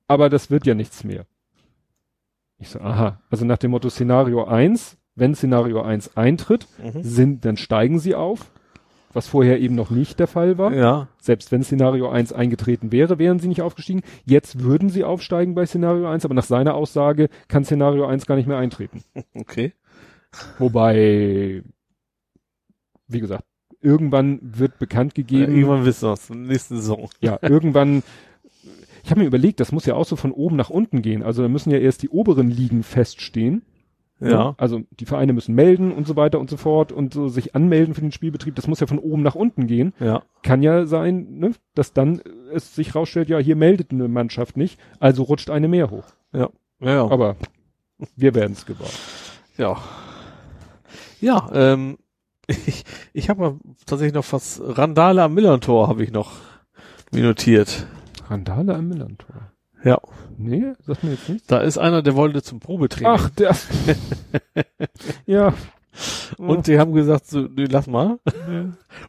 aber 0.07 0.29
das 0.29 0.51
wird 0.51 0.67
ja 0.67 0.75
nichts 0.75 1.03
mehr. 1.05 1.25
Ich 2.59 2.69
so, 2.69 2.79
aha, 2.81 3.21
also 3.31 3.45
nach 3.45 3.59
dem 3.59 3.71
Motto 3.73 3.89
Szenario 3.91 4.45
1, 4.45 4.97
wenn 5.17 5.35
Szenario 5.35 5.83
1 5.83 6.17
eintritt, 6.17 6.67
Mhm. 6.83 7.03
sind, 7.03 7.45
dann 7.45 7.57
steigen 7.57 7.99
sie 7.99 8.15
auf. 8.15 8.51
Was 9.15 9.29
vorher 9.29 9.61
eben 9.61 9.75
noch 9.75 9.91
nicht 9.91 10.19
der 10.19 10.27
Fall 10.27 10.59
war. 10.59 10.73
Ja. 10.75 11.09
Selbst 11.21 11.53
wenn 11.53 11.63
Szenario 11.63 12.09
1 12.09 12.33
eingetreten 12.33 12.93
wäre, 12.93 13.19
wären 13.19 13.39
sie 13.39 13.49
nicht 13.49 13.63
aufgestiegen. 13.63 14.03
Jetzt 14.25 14.61
würden 14.61 14.91
sie 14.91 15.05
aufsteigen 15.05 15.55
bei 15.55 15.65
Szenario 15.67 16.07
1, 16.09 16.25
aber 16.25 16.35
nach 16.35 16.45
seiner 16.45 16.75
Aussage 16.75 17.29
kann 17.49 17.65
Szenario 17.65 18.07
1 18.07 18.27
gar 18.27 18.37
nicht 18.37 18.49
mehr 18.49 18.59
eintreten. 18.59 19.03
Okay. 19.35 19.73
Wobei, 20.59 21.63
wie 23.07 23.21
gesagt, 23.21 23.45
irgendwann 23.81 24.41
wird 24.43 24.79
bekannt 24.79 25.13
Ja, 25.17 25.23
gegeben, 25.23 25.55
irgendwann 25.55 25.85
wissen 25.85 26.09
wir 26.09 26.13
es. 26.15 26.31
Nächste 26.31 26.77
Saison. 26.77 27.09
ja, 27.21 27.39
irgendwann, 27.43 28.03
ich 29.05 29.11
habe 29.11 29.21
mir 29.21 29.27
überlegt, 29.27 29.61
das 29.61 29.71
muss 29.73 29.87
ja 29.87 29.95
auch 29.95 30.07
so 30.07 30.17
von 30.17 30.33
oben 30.33 30.57
nach 30.57 30.71
unten 30.71 31.03
gehen. 31.03 31.23
Also 31.23 31.43
da 31.43 31.49
müssen 31.49 31.71
ja 31.71 31.79
erst 31.79 32.03
die 32.03 32.09
oberen 32.09 32.51
Ligen 32.51 32.83
feststehen. 32.83 33.63
Ja. 34.31 34.55
Also 34.59 34.83
die 34.99 35.07
Vereine 35.07 35.33
müssen 35.33 35.55
melden 35.55 35.93
und 35.93 36.07
so 36.07 36.17
weiter 36.17 36.41
und 36.41 36.51
so 36.51 36.57
fort 36.57 36.93
und 36.93 37.13
so 37.15 37.29
sich 37.29 37.55
anmelden 37.55 37.95
für 37.95 38.01
den 38.01 38.13
Spielbetrieb. 38.13 38.55
Das 38.55 38.67
muss 38.67 38.81
ja 38.81 38.87
von 38.87 38.99
oben 38.99 39.23
nach 39.23 39.35
unten 39.35 39.67
gehen. 39.67 39.93
Ja. 40.01 40.23
Kann 40.43 40.63
ja 40.63 40.87
sein, 40.87 41.27
ne, 41.39 41.53
dass 41.75 41.93
dann 41.93 42.21
es 42.53 42.75
sich 42.75 42.95
rausstellt, 42.95 43.29
ja, 43.29 43.39
hier 43.39 43.57
meldet 43.57 43.91
eine 43.91 44.09
Mannschaft 44.09 44.57
nicht, 44.57 44.79
also 45.01 45.25
rutscht 45.25 45.51
eine 45.51 45.69
mehr 45.69 45.91
hoch. 45.91 46.07
Ja. 46.33 46.51
Ja. 46.81 47.09
Aber 47.09 47.37
wir 48.17 48.35
werden 48.35 48.53
es 48.53 48.67
gebaut. 48.67 48.93
Ja. 49.57 49.77
Ja, 51.21 51.49
ähm, 51.53 51.99
ich, 52.47 52.85
ich 53.13 53.29
habe 53.31 53.41
mal 53.41 53.57
tatsächlich 53.87 54.15
noch 54.15 54.31
was 54.33 54.61
Randale 54.63 55.23
am 55.23 55.35
Millantor 55.35 55.89
habe 55.89 56.05
ich 56.05 56.13
noch 56.13 56.33
notiert. 57.13 57.87
Randale 58.29 58.75
am 58.75 58.89
Millantor. 58.89 59.53
Ja. 59.85 60.01
Nee, 60.39 60.73
sagt 60.87 61.05
mir 61.05 61.11
jetzt 61.13 61.29
nicht. 61.29 61.51
Da 61.51 61.59
ist 61.59 61.79
einer, 61.79 62.03
der 62.03 62.15
wollte 62.17 62.43
zum 62.43 62.61
Probetraining. 62.61 63.13
Ach, 63.13 63.31
der. 63.31 63.57
ja. 65.27 65.55
Und 66.39 66.67
die 66.67 66.79
haben 66.79 66.93
gesagt, 66.93 67.27
so, 67.29 67.43
nee, 67.43 67.67
lass 67.71 67.87
mal. 67.87 68.19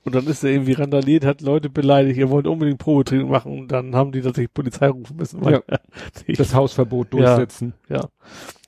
Und 0.04 0.14
dann 0.16 0.28
ist 0.28 0.44
er 0.44 0.52
irgendwie 0.52 0.74
randaliert, 0.74 1.26
hat 1.26 1.42
Leute 1.42 1.70
beleidigt, 1.70 2.20
er 2.20 2.30
wollte 2.30 2.52
unbedingt 2.52 2.78
Probetraining 2.78 3.28
machen 3.28 3.58
und 3.60 3.72
dann 3.72 3.96
haben 3.96 4.12
die 4.12 4.22
tatsächlich 4.22 4.54
Polizei 4.54 4.90
rufen 4.90 5.16
müssen. 5.18 5.44
weil- 5.44 5.64
ich, 6.28 6.38
das 6.38 6.54
Hausverbot 6.54 7.12
durchsetzen. 7.14 7.74
ja. 7.90 8.08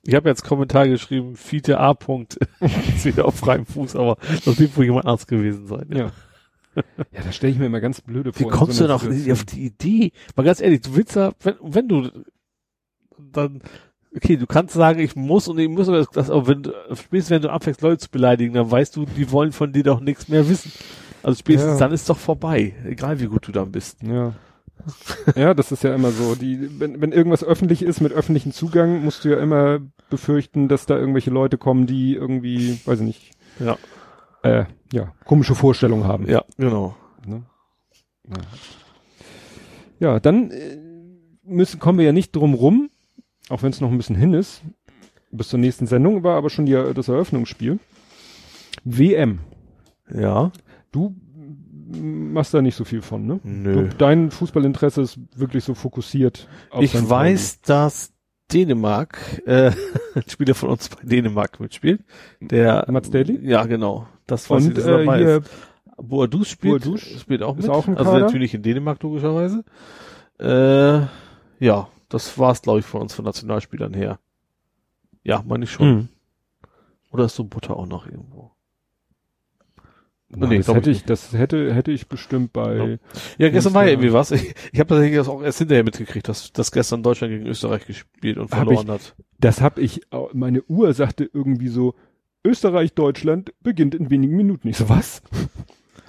Ich 0.03 0.15
habe 0.15 0.29
jetzt 0.29 0.45
Kommentar 0.45 0.87
geschrieben, 0.87 1.35
Fiete 1.35 1.79
A. 1.79 1.93
Punkt. 1.93 2.37
ist 2.95 3.03
wieder 3.05 3.25
auf 3.25 3.35
freiem 3.35 3.65
Fuß, 3.65 3.97
aber 3.97 4.15
das 4.45 4.57
wird 4.57 4.75
wohl 4.77 4.85
jemand 4.85 5.05
anders 5.05 5.27
gewesen 5.27 5.67
sein. 5.67 5.87
Ja. 5.93 6.11
Ja, 6.75 7.23
da 7.23 7.31
stelle 7.31 7.51
ich 7.53 7.59
mir 7.59 7.65
immer 7.65 7.81
ganz 7.81 8.01
blöde 8.01 8.33
Wie 8.33 8.43
vor. 8.43 8.51
in 8.51 8.57
kommst 8.57 8.77
so 8.77 8.87
du 8.87 8.97
Situation. 8.97 9.31
auf 9.31 9.43
die 9.45 9.65
Idee? 9.65 10.11
Mal 10.35 10.43
ganz 10.43 10.61
ehrlich, 10.61 10.81
du 10.81 10.95
willst 10.95 11.15
ja, 11.15 11.33
wenn, 11.41 11.55
wenn 11.61 11.87
du 11.89 12.09
dann, 13.33 13.61
okay, 14.15 14.37
du 14.37 14.47
kannst 14.47 14.73
sagen, 14.73 14.99
ich 14.99 15.15
muss 15.15 15.47
und 15.47 15.59
ich 15.59 15.69
muss, 15.69 15.87
aber 15.89 16.05
das, 16.11 16.29
aber 16.29 16.47
wenn 16.47 16.63
du, 16.63 16.71
spätestens 16.95 17.29
wenn 17.31 17.41
du 17.41 17.51
anfängst, 17.51 17.81
Leute 17.81 17.97
zu 17.99 18.09
beleidigen, 18.09 18.53
dann 18.53 18.69
weißt 18.69 18.95
du, 18.95 19.05
die 19.05 19.31
wollen 19.31 19.51
von 19.51 19.71
dir 19.73 19.83
doch 19.83 19.99
nichts 19.99 20.27
mehr 20.27 20.47
wissen. 20.49 20.71
Also 21.23 21.39
spätestens 21.39 21.73
Ja. 21.73 21.79
dann 21.79 21.91
ist 21.93 22.09
doch 22.09 22.17
vorbei, 22.17 22.73
egal 22.85 23.19
wie 23.19 23.25
gut 23.27 23.47
du 23.47 23.51
dann 23.51 23.71
bist. 23.71 24.01
Ja. 24.03 24.33
ja, 25.35 25.53
das 25.53 25.71
ist 25.71 25.83
ja 25.83 25.93
immer 25.93 26.11
so. 26.11 26.35
Die, 26.35 26.79
wenn, 26.79 27.01
wenn 27.01 27.11
irgendwas 27.11 27.43
öffentlich 27.43 27.81
ist 27.81 27.99
mit 27.99 28.13
öffentlichem 28.13 28.51
Zugang, 28.53 29.03
musst 29.03 29.25
du 29.25 29.29
ja 29.29 29.39
immer 29.39 29.79
befürchten, 30.09 30.67
dass 30.69 30.85
da 30.85 30.97
irgendwelche 30.97 31.31
Leute 31.31 31.57
kommen, 31.57 31.87
die 31.87 32.13
irgendwie, 32.13 32.79
weiß 32.85 32.99
ich 33.01 33.05
nicht, 33.05 33.31
Ja. 33.59 33.77
äh, 34.43 34.65
ja, 34.93 35.11
komische 35.25 35.55
Vorstellungen 35.55 36.05
haben. 36.05 36.27
Ja, 36.29 36.45
genau. 36.57 36.95
Ne? 37.25 37.43
Ja. 38.29 38.37
ja, 40.13 40.19
dann 40.19 40.51
äh, 40.51 40.77
müssen, 41.43 41.79
kommen 41.79 41.97
wir 41.99 42.05
ja 42.05 42.13
nicht 42.13 42.35
drum 42.35 42.53
rum, 42.53 42.89
auch 43.49 43.63
wenn 43.63 43.71
es 43.71 43.81
noch 43.81 43.91
ein 43.91 43.97
bisschen 43.97 44.15
hin 44.15 44.33
ist. 44.33 44.61
Bis 45.31 45.49
zur 45.49 45.59
nächsten 45.59 45.87
Sendung 45.87 46.23
war 46.23 46.37
aber 46.37 46.49
schon 46.49 46.65
die, 46.65 46.73
das 46.93 47.07
Eröffnungsspiel. 47.07 47.79
WM. 48.83 49.39
Ja. 50.13 50.51
Du 50.91 51.15
machst 51.89 52.53
da 52.53 52.61
nicht 52.61 52.75
so 52.75 52.85
viel 52.85 53.01
von, 53.01 53.25
ne? 53.25 53.39
Nö. 53.43 53.73
Du, 53.73 53.95
dein 53.97 54.31
Fußballinteresse 54.31 55.01
ist 55.01 55.19
wirklich 55.35 55.63
so 55.63 55.73
fokussiert 55.73 56.47
auf 56.69 56.83
Ich 56.83 57.09
weiß, 57.09 57.61
dass 57.61 58.13
Dänemark, 58.51 59.41
äh, 59.45 59.71
ein 60.15 60.23
Spieler 60.27 60.55
von 60.55 60.69
uns 60.69 60.89
bei 60.89 61.03
Dänemark 61.03 61.59
mitspielt. 61.59 62.03
Der 62.39 62.85
Mats 62.89 63.09
Daly? 63.09 63.39
Ja, 63.43 63.65
genau. 63.65 64.07
Das 64.25 64.45
ich, 64.45 64.51
Und 64.51 64.77
er 64.77 64.99
äh, 64.99 65.17
hier. 65.17 65.41
Boadus 65.97 66.49
spielt, 66.49 66.83
Boadus 66.83 67.01
spielt 67.01 67.41
auch 67.41 67.55
mit. 67.55 67.69
auch 67.69 67.87
also 67.87 68.17
natürlich 68.19 68.53
in 68.53 68.61
Dänemark 68.61 69.01
logischerweise. 69.01 69.63
Äh, 70.39 71.07
ja, 71.59 71.87
das 72.09 72.37
war's, 72.37 72.61
glaube 72.61 72.79
ich, 72.79 72.85
von 72.85 73.01
uns 73.01 73.13
von 73.13 73.25
Nationalspielern 73.25 73.93
her. 73.93 74.19
Ja, 75.23 75.43
meine 75.45 75.65
ich 75.65 75.71
schon. 75.71 75.87
Mhm. 75.87 76.09
Oder 77.11 77.25
ist 77.25 77.35
so 77.35 77.43
Butter 77.45 77.75
auch 77.77 77.85
noch 77.87 78.05
irgendwo? 78.07 78.51
Na, 80.29 80.47
Nee, 80.47 80.57
das 80.57 80.67
ich 80.67 80.73
hätte 80.73 80.91
ich, 80.91 80.97
nicht. 80.97 81.09
das 81.09 81.33
hätte, 81.33 81.73
hätte 81.73 81.91
ich 81.91 82.07
bestimmt 82.09 82.51
bei, 82.53 82.99
Ja, 83.37 83.49
gestern 83.49 83.73
war 83.73 83.83
ja 83.85 83.91
ja. 83.91 83.91
irgendwie 83.91 84.13
was. 84.13 84.31
Ich, 84.31 84.53
ich 84.73 84.79
habe 84.79 84.89
tatsächlich 84.89 85.17
das 85.17 85.29
auch 85.29 85.41
erst 85.41 85.59
hinterher 85.59 85.83
mitgekriegt, 85.83 86.27
dass, 86.27 86.51
dass 86.51 86.71
gestern 86.71 87.03
Deutschland 87.03 87.31
gegen 87.33 87.45
Österreich 87.47 87.85
gespielt 87.85 88.37
und 88.37 88.49
verloren 88.49 88.89
hat. 88.89 89.15
das 89.39 89.61
habe 89.61 89.81
ich, 89.81 90.01
meine 90.33 90.63
Uhr 90.63 90.93
sagte 90.93 91.29
irgendwie 91.31 91.69
so, 91.69 91.95
Österreich, 92.43 92.93
Deutschland 92.93 93.53
beginnt 93.61 93.95
in 93.95 94.09
wenigen 94.09 94.35
Minuten. 94.37 94.67
Ich 94.67 94.77
so, 94.77 94.89
was? 94.89 95.21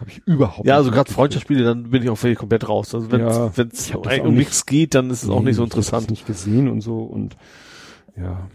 Habe 0.00 0.10
ich 0.10 0.18
überhaupt 0.26 0.66
Ja, 0.66 0.76
also 0.76 0.90
gerade. 0.90 1.10
Freundschaftsspiele, 1.12 1.64
dann 1.64 1.90
bin 1.90 2.02
ich 2.02 2.08
auch 2.10 2.16
völlig 2.18 2.38
komplett 2.38 2.68
raus. 2.68 2.94
Also 2.94 3.10
wenn 3.10 3.20
Ja, 3.20 3.47
es 3.48 3.58
ich 3.58 3.92
das 3.92 3.94
auch 3.94 4.04
um 4.24 4.28
nicht- 4.34 4.38
nichts 4.38 4.66
geht, 4.66 4.94
dann 4.94 5.10
ist 5.10 5.22
es 5.24 5.28
auch 5.31 5.40
Nee, 5.40 5.47
nicht 5.47 5.56
so 5.56 5.62
ich 5.62 5.66
interessant. 5.66 6.10
nicht 6.10 6.26
gesehen 6.26 6.68
und 6.68 6.81
so 6.81 6.98
und 7.00 7.36
ja. 8.16 8.48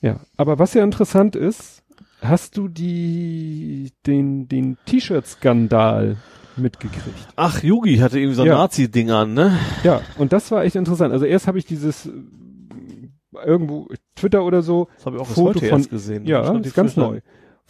Ja, 0.00 0.20
aber 0.36 0.58
was 0.58 0.74
ja 0.74 0.84
interessant 0.84 1.34
ist, 1.36 1.82
hast 2.22 2.56
du 2.56 2.68
die 2.68 3.92
den 4.06 4.48
den 4.48 4.76
T-Shirt-Skandal 4.86 6.16
mitgekriegt? 6.56 7.28
Ach, 7.36 7.62
Yugi 7.62 7.96
hatte 7.98 8.18
irgendwie 8.18 8.34
so 8.36 8.42
ein 8.42 8.48
Ja. 8.48 8.54
Nazi-Ding 8.58 9.10
an, 9.10 9.34
ne? 9.34 9.56
Ja, 9.84 10.00
und 10.18 10.32
das 10.32 10.50
war 10.50 10.64
echt 10.64 10.76
interessant. 10.76 11.12
Also 11.12 11.24
erst 11.24 11.46
habe 11.46 11.58
ich 11.58 11.66
dieses 11.66 12.08
irgendwo 13.44 13.88
Twitter 14.16 14.44
oder 14.44 14.62
so, 14.62 14.88
Das 14.96 15.06
habe 15.06 15.16
ich 15.16 15.22
auch 15.22 15.26
Foto 15.26 15.48
heute 15.60 15.66
von- 15.68 15.78
erst 15.78 15.90
gesehen. 15.90 16.26
ja, 16.26 16.52
ist 16.58 16.74
ganz 16.74 16.96
neu. 16.96 17.20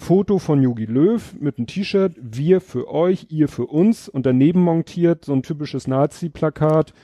Foto 0.01 0.39
von 0.39 0.63
Yogi 0.63 0.85
Löw 0.85 1.35
mit 1.41 1.59
einem 1.59 1.67
T-Shirt, 1.67 2.15
wir 2.23 2.61
für 2.61 2.89
euch, 2.89 3.27
ihr 3.31 3.49
für 3.49 3.67
uns 3.67 4.09
und 4.09 4.27
daneben 4.27 4.61
montiert 4.63 5.25
so 5.25 5.33
ein 5.33 5.43
typisches 5.43 5.89
Nazi-Plakat, 5.89 6.95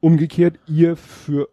umgekehrt, 0.00 0.58
ihr 0.66 0.96
für 0.96 1.48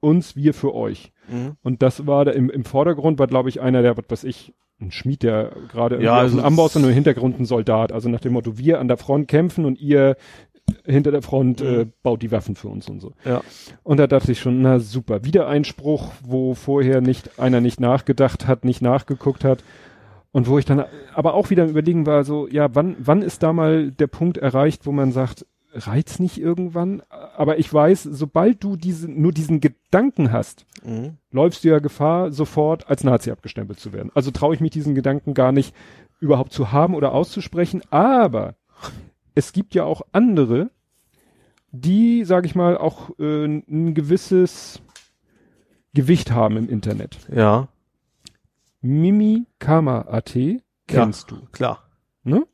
uns, 0.00 0.36
wir 0.36 0.52
für 0.52 0.74
euch. 0.74 1.12
Mhm. 1.28 1.56
Und 1.62 1.82
das 1.82 2.06
war 2.06 2.26
da 2.26 2.32
im, 2.32 2.50
im 2.50 2.64
Vordergrund, 2.64 3.18
war 3.18 3.28
glaube 3.28 3.48
ich 3.48 3.62
einer 3.62 3.80
der, 3.80 3.96
was 3.96 4.04
weiß 4.08 4.24
ich, 4.24 4.54
ein 4.78 4.92
Schmied, 4.92 5.22
der 5.22 5.52
gerade 5.68 6.02
Ja, 6.02 6.16
also 6.16 6.40
Amboss 6.40 6.76
und 6.76 6.84
im 6.84 6.90
Hintergrund 6.90 7.40
ein 7.40 7.46
Soldat. 7.46 7.90
Also 7.90 8.08
nach 8.10 8.20
dem 8.20 8.34
Motto, 8.34 8.58
wir 8.58 8.78
an 8.78 8.88
der 8.88 8.98
Front 8.98 9.26
kämpfen 9.26 9.64
und 9.64 9.80
ihr 9.80 10.16
hinter 10.84 11.10
der 11.10 11.22
Front 11.22 11.62
äh, 11.62 11.84
Mhm. 11.86 11.92
baut 12.02 12.22
die 12.22 12.30
Waffen 12.30 12.56
für 12.56 12.68
uns 12.68 12.88
und 12.88 13.00
so. 13.00 13.12
Ja. 13.24 13.42
Und 13.82 13.96
da 13.96 14.06
dachte 14.06 14.32
ich 14.32 14.40
schon, 14.40 14.60
na 14.62 14.78
super, 14.80 15.24
wieder 15.24 15.48
ein 15.48 15.64
Spruch, 15.64 16.12
wo 16.22 16.54
vorher 16.54 17.00
nicht 17.00 17.38
einer 17.40 17.60
nicht 17.60 17.80
nachgedacht 17.80 18.46
hat, 18.46 18.64
nicht 18.64 18.82
nachgeguckt 18.82 19.44
hat. 19.44 19.64
Und 20.32 20.46
wo 20.48 20.58
ich 20.58 20.64
dann 20.64 20.84
aber 21.14 21.34
auch 21.34 21.50
wieder 21.50 21.66
überlegen 21.66 22.06
war, 22.06 22.22
so, 22.24 22.46
ja, 22.48 22.72
wann, 22.74 22.96
wann 22.98 23.22
ist 23.22 23.42
da 23.42 23.52
mal 23.52 23.90
der 23.90 24.06
Punkt 24.06 24.38
erreicht, 24.38 24.86
wo 24.86 24.92
man 24.92 25.10
sagt, 25.12 25.44
reizt 25.72 26.20
nicht 26.20 26.40
irgendwann? 26.40 27.02
Aber 27.36 27.58
ich 27.58 27.72
weiß, 27.72 28.04
sobald 28.04 28.62
du 28.62 28.76
diese, 28.76 29.10
nur 29.10 29.32
diesen 29.32 29.60
Gedanken 29.60 30.32
hast, 30.32 30.66
Mhm. 30.84 31.18
läufst 31.30 31.62
du 31.64 31.68
ja 31.68 31.78
Gefahr, 31.78 32.32
sofort 32.32 32.88
als 32.88 33.04
Nazi 33.04 33.30
abgestempelt 33.30 33.78
zu 33.78 33.92
werden. 33.92 34.10
Also 34.14 34.30
traue 34.30 34.54
ich 34.54 34.60
mich 34.60 34.70
diesen 34.70 34.94
Gedanken 34.94 35.34
gar 35.34 35.52
nicht 35.52 35.74
überhaupt 36.20 36.52
zu 36.52 36.72
haben 36.72 36.94
oder 36.94 37.12
auszusprechen. 37.12 37.82
Aber 37.90 38.54
es 39.34 39.52
gibt 39.52 39.74
ja 39.74 39.84
auch 39.84 40.02
andere, 40.12 40.70
die, 41.72 42.24
sage 42.24 42.46
ich 42.46 42.54
mal, 42.54 42.78
auch 42.78 43.10
äh, 43.18 43.44
ein 43.44 43.94
gewisses 43.94 44.80
Gewicht 45.92 46.30
haben 46.30 46.56
im 46.56 46.68
Internet. 46.68 47.18
Ja, 47.34 47.68
Mimikama.at 48.80 50.36
kennst 50.86 51.30
du. 51.30 51.46
klar. 51.52 51.88
Ne? 52.22 52.46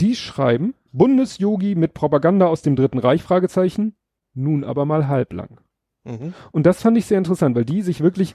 Die 0.00 0.14
schreiben, 0.14 0.74
Bundesyogi 0.92 1.74
mit 1.74 1.94
Propaganda 1.94 2.46
aus 2.46 2.62
dem 2.62 2.76
Dritten 2.76 2.98
Reich, 2.98 3.22
Fragezeichen, 3.22 3.94
nun 4.34 4.64
aber 4.64 4.84
mal 4.84 5.08
halblang. 5.08 5.60
Mhm. 6.04 6.34
Und 6.52 6.66
das 6.66 6.82
fand 6.82 6.96
ich 6.96 7.06
sehr 7.06 7.18
interessant, 7.18 7.56
weil 7.56 7.64
die 7.64 7.82
sich 7.82 8.00
wirklich, 8.00 8.34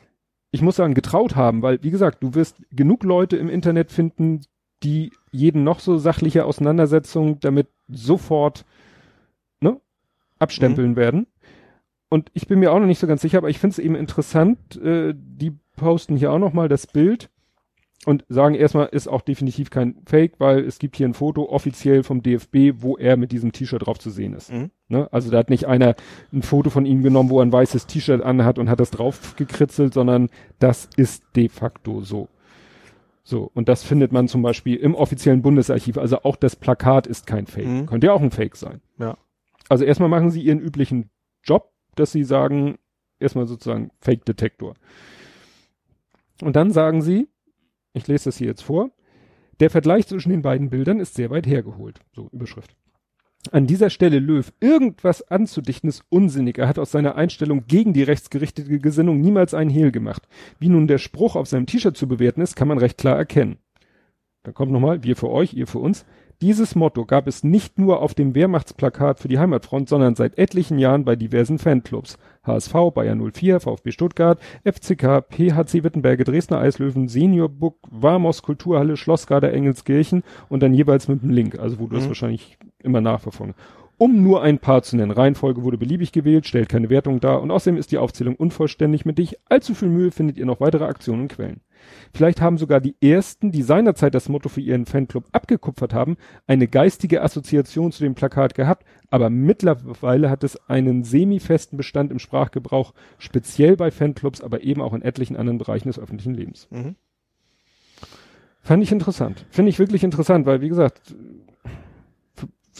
ich 0.51 0.61
muss 0.61 0.75
sagen, 0.75 0.93
getraut 0.93 1.35
haben, 1.35 1.61
weil, 1.61 1.81
wie 1.83 1.91
gesagt, 1.91 2.24
du 2.24 2.33
wirst 2.33 2.61
genug 2.72 3.03
Leute 3.03 3.38
im 3.38 3.49
Internet 3.49 3.91
finden, 3.91 4.41
die 4.83 5.11
jeden 5.31 5.63
noch 5.63 5.79
so 5.79 5.97
sachliche 5.97 6.45
Auseinandersetzung 6.45 7.40
damit 7.40 7.67
sofort 7.88 8.65
ne, 9.59 9.79
abstempeln 10.40 10.95
werden. 10.95 11.27
Und 12.09 12.29
ich 12.33 12.47
bin 12.47 12.59
mir 12.59 12.72
auch 12.74 12.79
noch 12.79 12.88
nicht 12.88 12.99
so 12.99 13.07
ganz 13.07 13.22
sicher, 13.22 13.38
aber 13.38 13.49
ich 13.49 13.59
finde 13.59 13.74
es 13.75 13.79
eben 13.79 13.95
interessant, 13.95 14.75
äh, 14.77 15.13
die 15.15 15.57
posten 15.75 16.17
hier 16.17 16.31
auch 16.31 16.39
noch 16.39 16.53
mal 16.53 16.67
das 16.69 16.87
Bild 16.87 17.29
und 18.05 18.25
sagen 18.29 18.55
erstmal, 18.55 18.87
ist 18.87 19.07
auch 19.07 19.21
definitiv 19.21 19.69
kein 19.69 20.01
Fake, 20.05 20.39
weil 20.39 20.59
es 20.59 20.79
gibt 20.79 20.95
hier 20.95 21.07
ein 21.07 21.13
Foto 21.13 21.49
offiziell 21.49 22.03
vom 22.03 22.23
DFB, 22.23 22.81
wo 22.81 22.97
er 22.97 23.15
mit 23.15 23.31
diesem 23.31 23.51
T-Shirt 23.51 23.85
drauf 23.85 23.99
zu 23.99 24.09
sehen 24.09 24.33
ist. 24.33 24.51
Mhm. 24.51 24.71
Ne? 24.87 25.07
Also 25.11 25.29
da 25.29 25.37
hat 25.37 25.51
nicht 25.51 25.65
einer 25.65 25.95
ein 26.33 26.41
Foto 26.41 26.71
von 26.71 26.85
ihm 26.85 27.03
genommen, 27.03 27.29
wo 27.29 27.39
er 27.39 27.45
ein 27.45 27.53
weißes 27.53 27.85
T-Shirt 27.85 28.23
anhat 28.23 28.57
und 28.57 28.69
hat 28.69 28.79
das 28.79 28.89
drauf 28.89 29.35
gekritzelt, 29.35 29.93
sondern 29.93 30.29
das 30.57 30.89
ist 30.97 31.23
de 31.35 31.47
facto 31.49 32.01
so. 32.01 32.27
So, 33.23 33.51
und 33.53 33.69
das 33.69 33.83
findet 33.83 34.11
man 34.11 34.27
zum 34.27 34.41
Beispiel 34.41 34.77
im 34.77 34.95
offiziellen 34.95 35.43
Bundesarchiv. 35.43 35.99
Also 35.99 36.23
auch 36.23 36.35
das 36.35 36.55
Plakat 36.55 37.05
ist 37.05 37.27
kein 37.27 37.45
Fake. 37.45 37.67
Mhm. 37.67 37.85
Könnte 37.85 38.07
ja 38.07 38.13
auch 38.13 38.21
ein 38.21 38.31
Fake 38.31 38.55
sein. 38.55 38.81
Ja. 38.97 39.15
Also 39.69 39.85
erstmal 39.85 40.09
machen 40.09 40.31
sie 40.31 40.41
ihren 40.41 40.59
üblichen 40.59 41.11
Job, 41.43 41.71
dass 41.95 42.11
sie 42.11 42.23
sagen, 42.23 42.79
erstmal 43.19 43.47
sozusagen 43.47 43.91
Fake-Detektor. 43.99 44.73
Und 46.41 46.56
dann 46.56 46.72
sagen 46.72 47.01
sie, 47.01 47.27
ich 47.93 48.07
lese 48.07 48.25
das 48.25 48.38
hier 48.38 48.47
jetzt 48.47 48.63
vor, 48.63 48.91
der 49.59 49.69
Vergleich 49.69 50.07
zwischen 50.07 50.29
den 50.29 50.41
beiden 50.41 50.69
Bildern 50.69 50.99
ist 50.99 51.13
sehr 51.13 51.29
weit 51.29 51.45
hergeholt. 51.45 51.99
So, 52.13 52.29
Überschrift. 52.31 52.75
An 53.51 53.65
dieser 53.65 53.90
Stelle 53.90 54.19
Löw 54.19 54.53
irgendwas 54.59 55.24
anzudichten 55.27 55.90
ist 55.90 56.03
unsinnig. 56.09 56.59
Er 56.59 56.67
hat 56.67 56.77
aus 56.77 56.91
seiner 56.91 57.15
Einstellung 57.15 57.65
gegen 57.65 57.91
die 57.93 58.03
rechtsgerichtete 58.03 58.79
Gesinnung 58.79 59.19
niemals 59.19 59.53
einen 59.53 59.72
Hehl 59.72 59.91
gemacht. 59.91 60.27
Wie 60.59 60.69
nun 60.69 60.88
der 60.88 60.99
Spruch 60.99 61.35
auf 61.35 61.47
seinem 61.47 61.65
T-Shirt 61.65 61.97
zu 61.97 62.07
bewerten 62.07 62.41
ist, 62.41 62.56
kann 62.56 62.67
man 62.67 62.77
recht 62.77 62.99
klar 62.99 63.17
erkennen. 63.17 63.57
Dann 64.43 64.53
kommt 64.53 64.72
nochmal, 64.72 65.03
wir 65.03 65.15
für 65.15 65.29
euch, 65.29 65.53
ihr 65.53 65.67
für 65.67 65.79
uns. 65.79 66.06
Dieses 66.41 66.74
Motto 66.74 67.06
gab 67.06 67.27
es 67.27 67.43
nicht 67.43 67.77
nur 67.77 68.01
auf 68.01 68.15
dem 68.15 68.33
Wehrmachtsplakat 68.33 69.19
für 69.19 69.27
die 69.27 69.38
Heimatfront, 69.38 69.88
sondern 69.88 70.15
seit 70.15 70.40
etlichen 70.40 70.79
Jahren 70.79 71.06
bei 71.06 71.15
diversen 71.15 71.59
Fanclubs. 71.59 72.17
HSV, 72.43 72.74
Bayern 72.95 73.22
04, 73.31 73.59
VfB 73.59 73.91
Stuttgart, 73.91 74.40
FCK, 74.63 75.22
PHC 75.29 75.83
Wittenberge, 75.83 76.24
Dresdner 76.24 76.57
Eislöwen, 76.57 77.07
Senior 77.07 77.47
Book, 77.47 77.77
Warmos 77.91 78.41
Kulturhalle, 78.41 78.97
Schlossgarder 78.97 79.53
Engelskirchen 79.53 80.24
und 80.49 80.63
dann 80.63 80.74
jeweils 80.74 81.07
mit 81.07 81.22
dem 81.22 81.29
Link, 81.29 81.59
also 81.59 81.79
wo 81.79 81.85
du 81.85 81.95
das 81.95 82.06
Mhm. 82.06 82.09
wahrscheinlich 82.09 82.57
immer 82.81 83.01
nachverfolgen. 83.01 83.53
Um 84.01 84.23
nur 84.23 84.41
ein 84.41 84.57
paar 84.57 84.81
zu 84.81 84.97
nennen. 84.97 85.11
Reihenfolge 85.11 85.61
wurde 85.61 85.77
beliebig 85.77 86.11
gewählt, 86.11 86.47
stellt 86.47 86.69
keine 86.69 86.89
Wertung 86.89 87.19
dar 87.19 87.39
und 87.39 87.51
außerdem 87.51 87.77
ist 87.77 87.91
die 87.91 87.99
Aufzählung 87.99 88.35
unvollständig. 88.35 89.05
Mit 89.05 89.19
nicht 89.19 89.37
allzu 89.47 89.75
viel 89.75 89.89
Mühe 89.89 90.09
findet 90.09 90.39
ihr 90.39 90.47
noch 90.47 90.59
weitere 90.59 90.85
Aktionen 90.85 91.21
und 91.21 91.27
Quellen. 91.27 91.61
Vielleicht 92.11 92.41
haben 92.41 92.57
sogar 92.57 92.81
die 92.81 92.95
ersten, 92.99 93.51
die 93.51 93.61
seinerzeit 93.61 94.15
das 94.15 94.27
Motto 94.27 94.49
für 94.49 94.59
ihren 94.59 94.87
Fanclub 94.87 95.25
abgekupfert 95.33 95.93
haben, 95.93 96.17
eine 96.47 96.67
geistige 96.67 97.21
Assoziation 97.21 97.91
zu 97.91 98.01
dem 98.01 98.15
Plakat 98.15 98.55
gehabt, 98.55 98.87
aber 99.11 99.29
mittlerweile 99.29 100.31
hat 100.31 100.43
es 100.43 100.57
einen 100.67 101.03
semi-festen 101.03 101.77
Bestand 101.77 102.11
im 102.11 102.17
Sprachgebrauch, 102.17 102.95
speziell 103.19 103.77
bei 103.77 103.91
Fanclubs, 103.91 104.41
aber 104.41 104.63
eben 104.63 104.81
auch 104.81 104.95
in 104.95 105.03
etlichen 105.03 105.37
anderen 105.37 105.59
Bereichen 105.59 105.89
des 105.89 105.99
öffentlichen 105.99 106.33
Lebens. 106.33 106.67
Mhm. 106.71 106.95
Fand 108.61 108.81
ich 108.81 108.91
interessant. 108.91 109.45
Finde 109.51 109.69
ich 109.69 109.77
wirklich 109.77 110.03
interessant, 110.03 110.47
weil 110.47 110.61
wie 110.61 110.69
gesagt, 110.69 111.13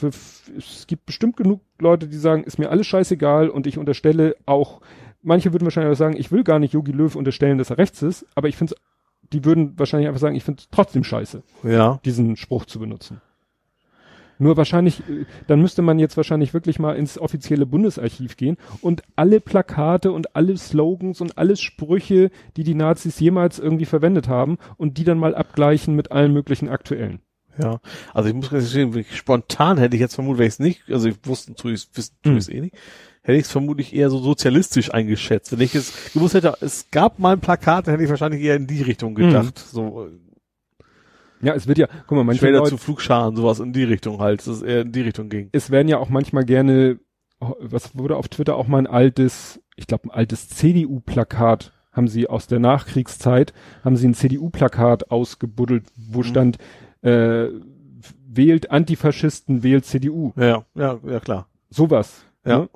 für, 0.10 0.56
es 0.58 0.88
gibt 0.88 1.06
bestimmt 1.06 1.38
genug 1.38 1.62
Leute, 1.80 2.08
die 2.08 2.18
sagen, 2.18 2.44
ist 2.44 2.60
mir 2.60 2.70
alles 2.70 2.88
scheißegal 2.88 3.50
und 3.50 3.68
ich 3.68 3.78
unterstelle 3.78 4.36
auch, 4.46 4.82
manche 5.22 5.54
würden 5.54 5.66
wahrscheinlich 5.66 5.94
auch 5.94 5.98
sagen, 5.98 6.18
ich 6.18 6.32
will 6.32 6.44
gar 6.44 6.60
nicht 6.60 6.74
Yogi 6.74 6.92
Löw 6.92 7.16
unterstellen, 7.16 7.58
dass 7.58 7.70
er 7.70 7.78
rechts 7.78 8.02
ist, 8.02 8.26
aber 8.36 8.48
ich 8.48 8.58
finde 8.58 8.76
die 9.34 9.46
würden 9.46 9.80
wahrscheinlich 9.80 10.08
einfach 10.08 10.20
sagen, 10.20 10.36
ich 10.36 10.44
finde 10.44 10.60
es 10.62 10.70
trotzdem 10.72 11.04
scheiße, 11.04 11.44
Ja. 11.64 12.00
diesen 12.04 12.36
Spruch 12.36 12.66
zu 12.66 12.80
benutzen. 12.80 13.22
Nur 14.40 14.58
wahrscheinlich, 14.58 15.02
äh, 15.02 15.26
dann 15.46 15.62
müsste 15.62 15.84
man 15.84 16.00
jetzt 16.00 16.18
wahrscheinlich 16.18 16.54
wirklich 16.54 16.80
mal 16.80 16.96
ins 16.96 17.20
offizielle 17.20 17.68
Bundesarchiv 17.68 18.38
gehen 18.38 18.58
und 18.82 19.04
alle 19.16 19.40
Plakate 19.40 20.12
und 20.12 20.36
alle 20.36 20.58
Slogans 20.58 21.22
und 21.22 21.38
alle 21.38 21.56
Sprüche, 21.56 22.32
die 22.58 22.64
die 22.64 22.74
Nazis 22.74 23.20
jemals 23.20 23.60
irgendwie 23.60 23.86
verwendet 23.86 24.28
haben 24.28 24.58
und 24.78 24.98
die 24.98 25.04
dann 25.04 25.20
mal 25.20 25.36
abgleichen 25.36 25.96
mit 25.96 26.12
allen 26.12 26.34
möglichen 26.34 26.70
aktuellen. 26.70 27.20
Ja, 27.62 27.80
also 28.14 28.30
ich 28.30 28.36
muss 28.36 28.50
gestehen, 28.50 29.06
spontan 29.14 29.78
hätte 29.78 29.96
ich 29.96 30.02
jetzt 30.02 30.16
vermutet, 30.16 30.40
wenn 30.40 30.48
ich 30.48 30.54
es 30.54 30.60
nicht, 30.60 30.82
also 30.90 31.08
ich 31.10 31.16
wusste, 31.24 31.54
tue 31.56 31.74
ich 31.74 31.88
wissen, 31.94 32.16
tue 32.24 32.32
Hm. 32.34 32.38
ich 32.38 32.44
es 32.48 32.50
eh 32.50 32.62
nicht, 32.62 32.76
hätte 33.24 33.38
ich 33.38 33.44
es 33.46 33.52
vermutlich 33.52 33.94
eher 33.96 34.10
so 34.10 34.18
sozialistisch 34.20 34.94
eingeschätzt. 34.94 35.52
Wenn 35.52 35.62
ich 35.62 35.76
es 35.76 35.94
gewusst 36.14 36.34
hätte, 36.34 36.56
es 36.62 36.88
gab 36.92 37.20
mal 37.20 37.34
ein 37.34 37.40
Plakat, 37.40 37.88
dann 37.88 37.94
hätte 37.94 38.04
ich 38.04 38.10
wahrscheinlich 38.10 38.42
eher 38.42 38.56
in 38.56 38.68
die 38.68 38.82
Richtung 38.82 39.16
gedacht. 39.16 39.58
So 39.60 40.08
Ja, 41.42 41.54
es 41.54 41.68
wird 41.68 41.78
ja, 41.78 41.88
guck 42.08 42.12
mal, 42.18 42.22
äh, 42.22 42.26
manche 42.26 42.40
Schwäder 42.42 42.60
Leute, 42.60 42.72
zu 42.72 42.78
Flugscharen, 42.78 43.36
sowas 43.36 43.60
in 43.60 43.74
die 43.74 43.84
Richtung 43.84 44.20
halt, 44.20 44.40
dass 44.42 44.48
es 44.48 44.62
eher 44.62 44.82
in 44.82 44.92
die 44.92 45.02
Richtung 45.02 45.30
ging. 45.30 45.50
es 45.52 45.70
werden 45.72 45.88
ja 45.88 45.98
auch 45.98 46.10
manchmal 46.10 46.46
gerne, 46.46 47.00
was 47.40 47.98
wurde 47.98 48.16
auf 48.18 48.28
Twitter 48.28 48.56
auch 48.56 48.68
mal 48.68 48.78
ein 48.80 48.88
altes, 48.88 49.60
ich 49.76 49.88
glaube 49.88 50.06
ein 50.06 50.12
altes 50.12 50.50
CDU-Plakat, 50.50 51.74
haben 51.92 52.08
sie 52.08 52.28
aus 52.28 52.48
der 52.48 52.60
Nachkriegszeit, 52.60 53.54
haben 53.84 53.98
sie 53.98 54.08
ein 54.08 54.14
CDU-Plakat 54.14 55.12
ausgebuddelt, 55.12 55.86
wo 55.98 56.20
Mhm. 56.20 56.24
stand, 56.24 56.58
äh, 57.02 57.48
wählt 58.28 58.72
Antifaschisten, 58.72 59.64
wählt 59.64 59.86
CDU. 59.86 60.32
Ja, 60.36 60.66
ja, 60.76 61.00
ja 61.06 61.20
klar. 61.20 61.48
Sowas. 61.70 62.24
Ja. 62.46 62.60
Ne? 62.60 62.70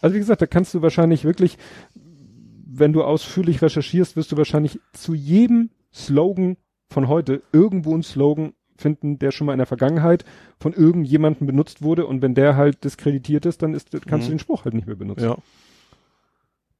Also 0.00 0.14
wie 0.14 0.18
gesagt, 0.18 0.42
da 0.42 0.46
kannst 0.46 0.74
du 0.74 0.82
wahrscheinlich 0.82 1.24
wirklich, 1.24 1.58
wenn 1.94 2.92
du 2.92 3.04
ausführlich 3.04 3.62
recherchierst, 3.62 4.16
wirst 4.16 4.32
du 4.32 4.36
wahrscheinlich 4.36 4.80
zu 4.92 5.14
jedem 5.14 5.70
Slogan 5.94 6.56
von 6.90 7.08
heute 7.08 7.42
irgendwo 7.52 7.92
einen 7.94 8.02
Slogan 8.02 8.52
finden, 8.76 9.18
der 9.18 9.30
schon 9.30 9.46
mal 9.46 9.52
in 9.52 9.58
der 9.58 9.66
Vergangenheit 9.66 10.24
von 10.58 10.72
irgendjemandem 10.72 11.46
benutzt 11.46 11.82
wurde 11.82 12.06
und 12.06 12.20
wenn 12.22 12.34
der 12.34 12.56
halt 12.56 12.82
diskreditiert 12.84 13.46
ist, 13.46 13.62
dann 13.62 13.74
ist, 13.74 13.90
kannst 14.06 14.26
Mhm. 14.26 14.30
du 14.32 14.34
den 14.34 14.38
Spruch 14.40 14.64
halt 14.64 14.74
nicht 14.74 14.86
mehr 14.86 14.96
benutzen. 14.96 15.24
Ja. 15.24 15.36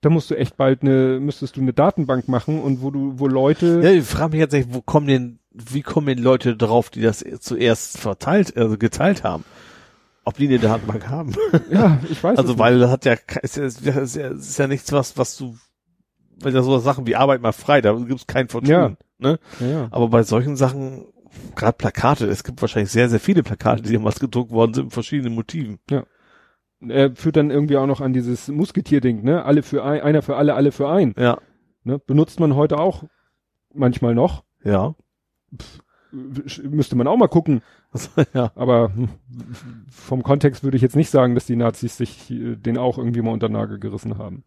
Da 0.01 0.11
musst 0.11 0.31
du 0.31 0.35
echt 0.37 0.57
bald 0.57 0.83
eine, 0.83 1.21
müsstest 1.21 1.57
du 1.57 1.61
eine 1.61 1.73
Datenbank 1.73 2.27
machen 2.27 2.61
und 2.61 2.83
wo 2.83 2.91
du, 2.91 3.21
wo 3.21 3.29
Leute, 3.29 3.81
Ja, 3.85 3.91
ich 3.93 4.05
frage 4.05 4.33
mich 4.33 4.41
jetzt 4.41 4.55
echt, 4.55 4.75
wo 4.75 4.81
kommen 4.81 5.07
denn, 5.07 5.39
wie 5.55 5.83
kommen 5.83 6.07
denn 6.07 6.19
Leute 6.19 6.57
drauf, 6.57 6.91
die 6.91 7.03
das 7.03 7.25
zuerst 7.41 7.99
verteilt, 7.99 8.57
also 8.57 8.79
geteilt 8.79 9.25
haben? 9.25 9.45
Ob 10.25 10.37
die 10.37 10.47
eine 10.47 10.59
Datenbank 10.59 11.09
haben? 11.09 11.35
ja, 11.71 11.99
ich 12.09 12.23
weiß 12.23 12.39
Also 12.39 12.59
weil 12.59 12.79
das 12.79 12.91
hat 12.91 13.05
ja, 13.05 13.17
ist 13.43 13.57
ja, 13.57 13.65
ist 13.65 13.85
ja, 13.85 14.01
ist 14.01 14.17
ja, 14.17 14.65
ja 14.65 14.69
nichts, 14.69 14.93
was, 14.93 15.19
was 15.19 15.37
du, 15.37 15.57
weil 16.41 16.53
da 16.53 16.63
so 16.63 16.79
Sachen 16.79 17.07
wie 17.07 17.17
Arbeit 17.17 17.43
mal 17.43 17.53
frei, 17.53 17.81
da 17.81 17.93
gibt's 17.93 18.27
kein 18.27 18.49
Vertun. 18.49 18.71
Ja. 18.71 18.93
Ne? 19.19 19.39
Ja, 19.61 19.67
ja. 19.67 19.89
Aber 19.91 20.09
bei 20.09 20.23
solchen 20.23 20.57
Sachen, 20.57 21.07
gerade 21.57 21.77
Plakate, 21.77 22.27
es 22.27 22.45
gibt 22.45 22.61
wahrscheinlich 22.61 22.91
sehr, 22.91 23.09
sehr 23.09 23.21
viele 23.21 23.43
Plakate, 23.43 23.83
die 23.83 23.93
damals 23.93 24.21
gedruckt 24.21 24.53
worden 24.53 24.75
sind 24.75 24.85
mit 24.87 24.95
verschiedenen 24.95 25.35
Motiven. 25.35 25.79
Er 26.89 27.15
führt 27.15 27.37
dann 27.37 27.51
irgendwie 27.51 27.77
auch 27.77 27.87
noch 27.87 28.01
an 28.01 28.13
dieses 28.13 28.49
Musketierding, 28.49 29.23
ne? 29.23 29.45
Alle 29.45 29.63
für 29.63 29.85
ein, 29.85 30.01
einer 30.01 30.23
für 30.23 30.37
alle, 30.37 30.55
alle 30.55 30.73
für 30.73 30.89
ein. 30.89 31.15
Ja. 31.17 31.39
Ne? 31.85 31.99
Benutzt 31.99 32.41
man 32.41 32.57
heute 32.57 32.79
auch 32.79 33.05
manchmal 33.73 34.15
noch. 34.15 34.45
Ja. 34.65 34.95
Sch- 36.13 36.69
Müsste 36.69 36.95
man 36.97 37.07
auch 37.07 37.17
mal 37.17 37.29
gucken. 37.29 37.63
ja. 38.35 38.53
Aber 38.55 38.93
vom 39.91 40.23
Kontext 40.23 40.63
würde 40.63 40.77
ich 40.77 40.83
jetzt 40.83 40.97
nicht 40.97 41.11
sagen, 41.11 41.35
dass 41.35 41.47
die 41.47 41.57
Nazis 41.57 41.97
sich 41.97 42.31
äh, 42.31 42.57
den 42.57 42.79
auch 42.79 42.99
irgendwie 42.99 43.23
mal 43.23 43.33
unter 43.33 43.49
Nagel 43.49 43.79
gerissen 43.79 44.19
haben. 44.19 44.45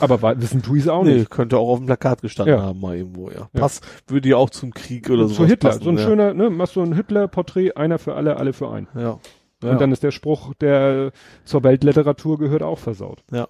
Aber 0.00 0.40
wissen 0.40 0.62
tu 0.62 0.76
ich 0.76 0.82
es 0.82 0.88
auch 0.88 1.02
Nee, 1.02 1.14
nicht. 1.14 1.30
könnte 1.30 1.58
auch 1.58 1.68
auf 1.70 1.78
dem 1.78 1.86
Plakat 1.86 2.22
gestanden 2.22 2.54
Ja. 2.56 2.62
haben, 2.62 2.78
mal 2.80 2.96
irgendwo, 2.96 3.30
ja. 3.30 3.48
Ja. 3.52 3.60
Pass, 3.60 3.80
würde 4.06 4.28
ja 4.28 4.36
auch 4.36 4.50
zum 4.50 4.72
Krieg 4.72 5.10
oder 5.10 5.26
so. 5.26 5.34
Zu 5.34 5.46
Hitler, 5.46 5.72
so 5.72 5.90
ein 5.90 5.96
ja. 5.98 6.04
schöner, 6.04 6.34
ne, 6.34 6.50
machst 6.50 6.74
so 6.74 6.82
ein 6.82 6.94
Hitler-Porträt, 6.94 7.72
einer 7.72 7.98
für 7.98 8.14
alle, 8.14 8.36
alle 8.36 8.52
für 8.52 8.70
einen. 8.70 8.86
Ja. 8.94 9.18
ja. 9.62 9.70
Und 9.72 9.80
dann 9.80 9.90
ist 9.90 10.04
der 10.04 10.12
Spruch, 10.12 10.54
der 10.54 11.10
zur 11.44 11.64
Weltliteratur 11.64 12.38
gehört, 12.38 12.62
auch 12.62 12.78
versaut. 12.78 13.24
Ja. 13.32 13.48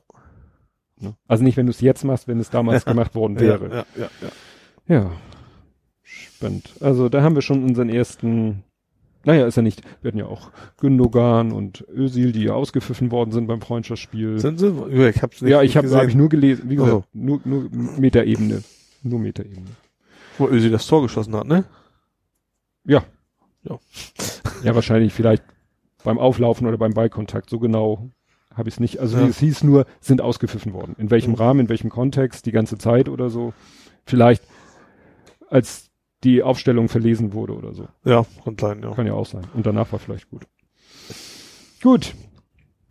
Ne? 1.00 1.14
Also 1.26 1.44
nicht, 1.44 1.58
wenn 1.58 1.66
du 1.66 1.70
es 1.70 1.82
jetzt 1.82 2.02
machst, 2.04 2.28
wenn 2.28 2.40
es 2.40 2.48
damals 2.48 2.84
gemacht 2.86 3.14
worden 3.14 3.38
wäre. 3.40 3.68
Ja, 3.68 3.84
ja, 4.02 4.08
ja, 4.88 4.94
ja. 4.94 5.10
Spannend. 6.38 6.70
Also 6.80 7.08
da 7.08 7.22
haben 7.22 7.34
wir 7.34 7.42
schon 7.42 7.64
unseren 7.64 7.88
ersten, 7.88 8.62
naja, 9.24 9.44
ist 9.46 9.56
ja 9.56 9.62
nicht, 9.62 9.82
wir 10.02 10.08
hatten 10.10 10.18
ja 10.18 10.26
auch 10.26 10.52
Gündogan 10.76 11.50
und 11.50 11.84
Özil, 11.88 12.30
die 12.30 12.44
ja 12.44 12.52
ausgepfiffen 12.54 13.10
worden 13.10 13.32
sind 13.32 13.48
beim 13.48 13.60
Freundschaftsspiel. 13.60 14.38
Sind 14.38 14.60
sie? 14.60 14.68
Ja, 14.90 15.08
ich 15.08 15.20
hab's 15.20 15.42
nicht 15.42 15.50
ja, 15.50 15.62
ich 15.62 15.76
habe 15.76 15.90
hab 15.90 16.06
ich 16.06 16.14
nur 16.14 16.28
gelesen, 16.28 16.70
wie 16.70 16.76
gesagt, 16.76 16.92
Also. 16.92 17.04
nur, 17.12 17.40
nur 17.44 17.68
Metaebene. 17.98 18.62
Nur 19.02 19.18
Metaebene. 19.18 19.66
Wo 20.38 20.46
Özil 20.48 20.70
das 20.70 20.86
Tor 20.86 21.02
geschossen 21.02 21.34
hat, 21.34 21.46
ne? 21.48 21.64
Ja. 22.84 23.04
Ja. 23.64 23.78
Ja, 24.64 24.74
wahrscheinlich 24.74 25.12
vielleicht 25.12 25.44
beim 26.02 26.18
Auflaufen 26.18 26.66
oder 26.66 26.78
beim 26.78 26.92
Ballkontakt. 26.92 27.48
So 27.50 27.60
genau 27.60 28.10
habe 28.54 28.68
ich 28.68 28.74
es 28.76 28.80
nicht. 28.80 28.98
Also 28.98 29.18
Ja. 29.18 29.26
es 29.26 29.38
hieß 29.38 29.62
nur, 29.62 29.86
sind 30.00 30.20
ausgepfiffen 30.20 30.72
worden. 30.72 30.96
In 30.98 31.10
welchem 31.12 31.30
Mhm. 31.30 31.36
Rahmen, 31.36 31.60
in 31.60 31.68
welchem 31.68 31.90
Kontext, 31.90 32.44
die 32.46 32.50
ganze 32.52 32.76
Zeit 32.76 33.08
oder 33.08 33.30
so. 33.30 33.52
Vielleicht 34.04 34.42
als 35.48 35.87
die 36.24 36.42
Aufstellung 36.42 36.88
verlesen 36.88 37.32
wurde 37.32 37.54
oder 37.54 37.74
so. 37.74 37.88
Ja, 38.04 38.24
kann 38.44 38.56
sein, 38.58 38.82
ja. 38.82 38.92
Kann 38.94 39.06
ja 39.06 39.14
auch 39.14 39.26
sein. 39.26 39.46
Und 39.54 39.66
danach 39.66 39.90
war 39.92 39.98
vielleicht 39.98 40.28
gut. 40.30 40.46
Gut. 41.82 42.14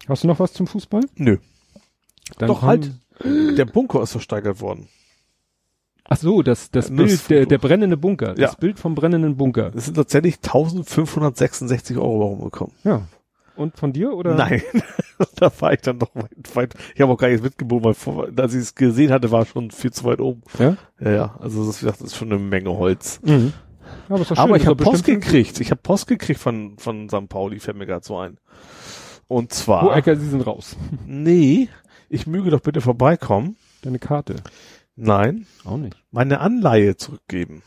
Hast 0.08 0.24
du 0.24 0.28
noch 0.28 0.40
was 0.40 0.54
zum 0.54 0.68
Fußball? 0.68 1.02
Nö. 1.16 1.38
Dann 2.38 2.48
Doch, 2.48 2.62
halt. 2.62 2.92
Der 3.24 3.66
Bunker 3.66 4.02
ist 4.04 4.12
versteigert 4.12 4.62
worden. 4.62 4.88
Ach 6.10 6.18
so, 6.18 6.42
das, 6.42 6.72
das 6.72 6.88
Ja, 6.90 6.96
Bild, 6.96 7.12
das 7.12 7.28
der, 7.28 7.38
Foto. 7.40 7.50
der 7.50 7.58
brennende 7.58 7.98
Bunker. 7.98 8.34
Das 8.36 8.54
Ja. 8.54 8.58
Bild 8.58 8.80
vom 8.80 8.96
brennenden 8.96 9.36
Bunker. 9.36 9.72
Es 9.76 9.86
sind 9.86 9.96
tatsächlich 9.96 10.36
1566 10.38 11.98
Euro 11.98 12.28
rumgekommen. 12.28 12.74
Ja. 12.86 13.08
Und 13.58 13.78
von 13.78 13.92
dir 13.92 14.14
oder? 14.14 14.36
Nein, 14.36 14.62
da 15.36 15.52
war 15.60 15.74
ich 15.74 15.82
dann 15.82 15.98
noch 15.98 16.14
weit, 16.16 16.56
weit. 16.56 16.74
Ich 16.96 17.02
habe 17.02 17.12
auch 17.12 17.18
gar 17.18 17.30
nicht 17.30 17.44
mitgebogen, 17.44 17.86
weil 17.86 17.94
vor, 17.94 18.28
als 18.36 18.54
ich 18.54 18.62
es 18.62 18.76
gesehen 18.76 19.12
hatte, 19.12 19.32
war 19.32 19.46
schon 19.46 19.72
viel 19.72 19.92
zu 19.92 20.04
weit 20.06 20.22
oben. 20.22 20.44
Ja. 20.60 20.78
Ja, 21.00 21.12
ja. 21.12 21.36
Also 21.40 21.66
das, 21.66 21.82
das 21.82 22.02
ist 22.02 22.16
schon 22.16 22.32
eine 22.32 22.40
Menge 22.40 22.78
Holz. 22.78 23.20
Mhm. 23.24 23.54
Aber, 24.10 24.22
ist 24.22 24.32
doch 24.32 24.38
schön, 24.38 24.44
Aber 24.44 24.58
ich 24.58 24.68
habe 24.68 24.84
Post 24.84 25.06
gekriegt. 25.06 25.60
Ich 25.60 25.72
habe 25.72 25.82
Post 25.82 26.08
gekriegt 26.08 26.40
von 26.40 26.78
von 26.78 27.10
St. 27.10 27.28
Pauli, 27.30 27.60
fällt 27.60 27.78
mir 27.78 27.86
gerade 27.86 28.06
so 28.06 28.18
ein. 28.18 28.38
Und 29.28 29.52
zwar, 29.54 29.96
Ecker, 29.98 30.16
sie 30.16 30.30
sind 30.30 30.42
raus. 30.42 30.78
nee, 31.06 31.70
ich 32.10 32.28
möge 32.28 32.50
doch 32.50 32.62
bitte 32.62 32.82
vorbeikommen. 32.82 33.58
Deine 33.82 34.00
Karte. 34.00 34.36
Nein, 34.96 35.46
Auch 35.66 35.78
nicht. 35.78 35.96
meine 36.12 36.40
Anleihe 36.40 36.96
zurückgeben. 36.96 37.62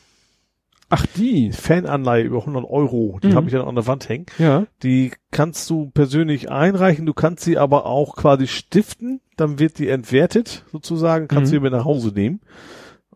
Ach, 0.91 1.07
die. 1.17 1.53
Fananleihe 1.53 2.25
über 2.25 2.41
100 2.45 2.65
Euro. 2.69 3.19
Die 3.23 3.29
Mhm. 3.29 3.35
habe 3.37 3.47
ich 3.47 3.53
dann 3.53 3.67
an 3.67 3.75
der 3.77 3.87
Wand 3.87 4.09
hängen. 4.09 4.27
Ja. 4.39 4.67
Die 4.83 5.13
kannst 5.31 5.71
du 5.71 5.91
persönlich 5.91 6.51
einreichen. 6.51 7.07
Du 7.07 7.15
kannst 7.15 7.45
sie 7.45 7.57
aber 7.59 7.87
auch 7.87 8.17
quasi 8.17 8.47
stiften. 8.49 9.21
Dann 9.37 9.59
wird 9.59 9.79
die 9.79 9.89
entwertet, 9.89 10.65
sozusagen. 10.73 11.29
Kannst 11.29 11.53
Mhm. 11.53 11.55
du 11.57 11.61
die 11.61 11.63
mit 11.65 11.73
nach 11.73 11.85
Hause 11.85 12.09
nehmen. 12.09 12.41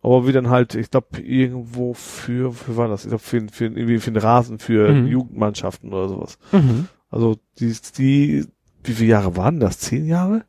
Aber 0.03 0.27
wie 0.27 0.33
dann 0.33 0.51
halt, 0.51 0.75
ich 0.75 0.91
glaube, 0.91 1.21
irgendwo 1.21 1.95
für, 1.95 2.53
für 2.53 2.77
war 2.77 2.89
das? 2.89 3.05
Ich 3.05 3.09
glaube, 3.09 3.23
für, 3.25 3.47
für, 3.51 3.65
irgendwie 3.65 3.99
für 3.99 4.11
den 4.13 4.23
Rasen, 4.23 4.59
für 4.59 4.91
Mhm. 4.93 5.07
Jugendmannschaften 5.09 5.93
oder 5.93 6.09
sowas. 6.09 6.39
Mhm. 6.53 6.89
Also, 7.11 7.37
die, 7.59 7.75
die, 7.99 8.47
wie 8.85 8.93
viele 8.93 9.11
Jahre 9.11 9.37
waren 9.37 9.61
das? 9.61 9.79
Zehn 9.79 10.07
Jahre? 10.07 10.45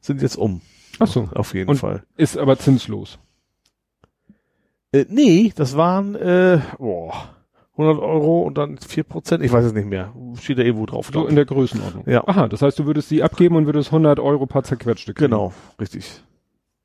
Sind 0.00 0.22
jetzt 0.22 0.36
um. 0.36 0.60
Ach 0.98 1.06
so. 1.06 1.28
Auf 1.34 1.54
jeden 1.54 1.70
Und- 1.70 1.76
Fall. 1.76 2.02
Ist 2.16 2.36
aber 2.38 2.58
zinslos. 2.58 3.18
Äh, 4.92 5.06
nee, 5.08 5.52
das 5.56 5.76
waren, 5.76 6.14
äh, 6.14 6.60
boah, 6.78 7.12
100 7.78 7.98
Euro 8.02 8.42
und 8.42 8.58
dann 8.58 8.76
4 8.78 9.02
Prozent. 9.04 9.42
Ich 9.42 9.50
weiß 9.50 9.64
es 9.64 9.72
nicht 9.72 9.88
mehr. 9.88 10.12
Steht 10.40 10.58
da 10.58 10.62
irgendwo 10.62 10.84
drauf. 10.86 11.10
So 11.12 11.26
in 11.26 11.34
der 11.36 11.46
Größenordnung. 11.46 12.04
Ja. 12.06 12.26
Aha, 12.28 12.48
das 12.48 12.60
heißt, 12.62 12.78
du 12.78 12.84
würdest 12.86 13.08
sie 13.08 13.22
abgeben 13.22 13.56
und 13.56 13.66
würdest 13.66 13.88
100 13.88 14.20
Euro 14.20 14.44
paar 14.46 14.62
zerquetschte 14.64 15.14
kriegen. 15.14 15.30
Genau, 15.30 15.52
richtig. 15.80 16.22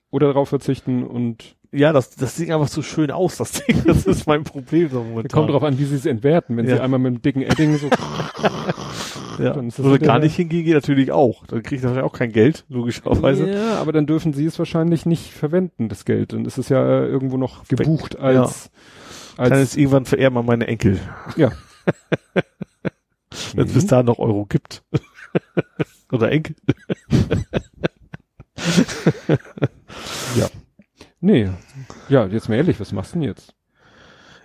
Oder 0.09 0.27
darauf 0.27 0.47
verzichten 0.47 1.03
und 1.03 1.57
Ja, 1.73 1.91
das, 1.91 2.11
das 2.15 2.37
sieht 2.37 2.49
einfach 2.49 2.69
so 2.69 2.81
schön 2.81 3.11
aus, 3.11 3.35
das 3.35 3.51
Ding. 3.51 3.83
Das 3.85 4.05
ist 4.05 4.25
mein 4.25 4.45
Problem 4.45 4.87
so 4.89 5.03
momentan. 5.03 5.27
kommt 5.41 5.49
drauf 5.53 5.63
an, 5.63 5.77
wie 5.77 5.83
sie 5.83 5.95
es 5.95 6.05
entwerten. 6.05 6.55
Wenn 6.55 6.65
Ja. 6.65 6.77
sie 6.77 6.81
einmal 6.81 6.99
mit 6.99 7.07
einem 7.07 7.21
dicken 7.21 7.41
Edding 7.41 7.75
so, 7.77 7.89
ja. 9.39 9.53
dann 9.53 9.69
das 9.69 9.79
Oder 9.79 9.99
gar 9.99 10.19
nicht 10.19 10.35
hingehen 10.35 10.65
geht 10.65 10.73
natürlich 10.73 11.11
auch. 11.11 11.45
Dann 11.47 11.63
kriege 11.63 11.77
ich 11.77 11.81
natürlich 11.83 12.03
auch 12.03 12.13
kein 12.13 12.31
Geld, 12.31 12.65
logischerweise. 12.69 13.49
ja, 13.49 13.75
aber 13.75 13.91
dann 13.91 14.05
dürfen 14.05 14.33
sie 14.33 14.45
es 14.45 14.57
wahrscheinlich 14.59 15.05
nicht 15.05 15.31
verwenden, 15.33 15.89
das 15.89 16.05
Geld. 16.05 16.33
Dann 16.33 16.45
ist 16.45 16.57
es 16.57 16.69
ja 16.69 16.83
äh, 16.83 17.07
irgendwo 17.07 17.37
noch 17.37 17.67
gebucht 17.67 18.17
als, 18.19 18.69
Kann 19.35 19.51
als, 19.51 19.69
es 19.69 19.77
irgendwann 19.77 20.05
vererben 20.05 20.37
an 20.37 20.45
meine 20.45 20.67
Enkel, 20.67 20.99
ja. 21.35 21.51
wenn 23.55 23.65
es 23.65 23.73
bis 23.73 23.87
da 23.87 24.03
noch 24.03 24.19
Euro 24.19 24.45
gibt. 24.45 24.83
Oder 26.11 26.31
Enkel. 26.31 26.55
Nee. 31.19 31.49
Ja, 32.09 32.27
jetzt 32.27 32.47
mal 32.47 32.55
ehrlich, 32.55 32.79
was 32.79 32.91
machst 32.91 33.13
du 33.13 33.19
denn 33.19 33.27
jetzt? 33.27 33.56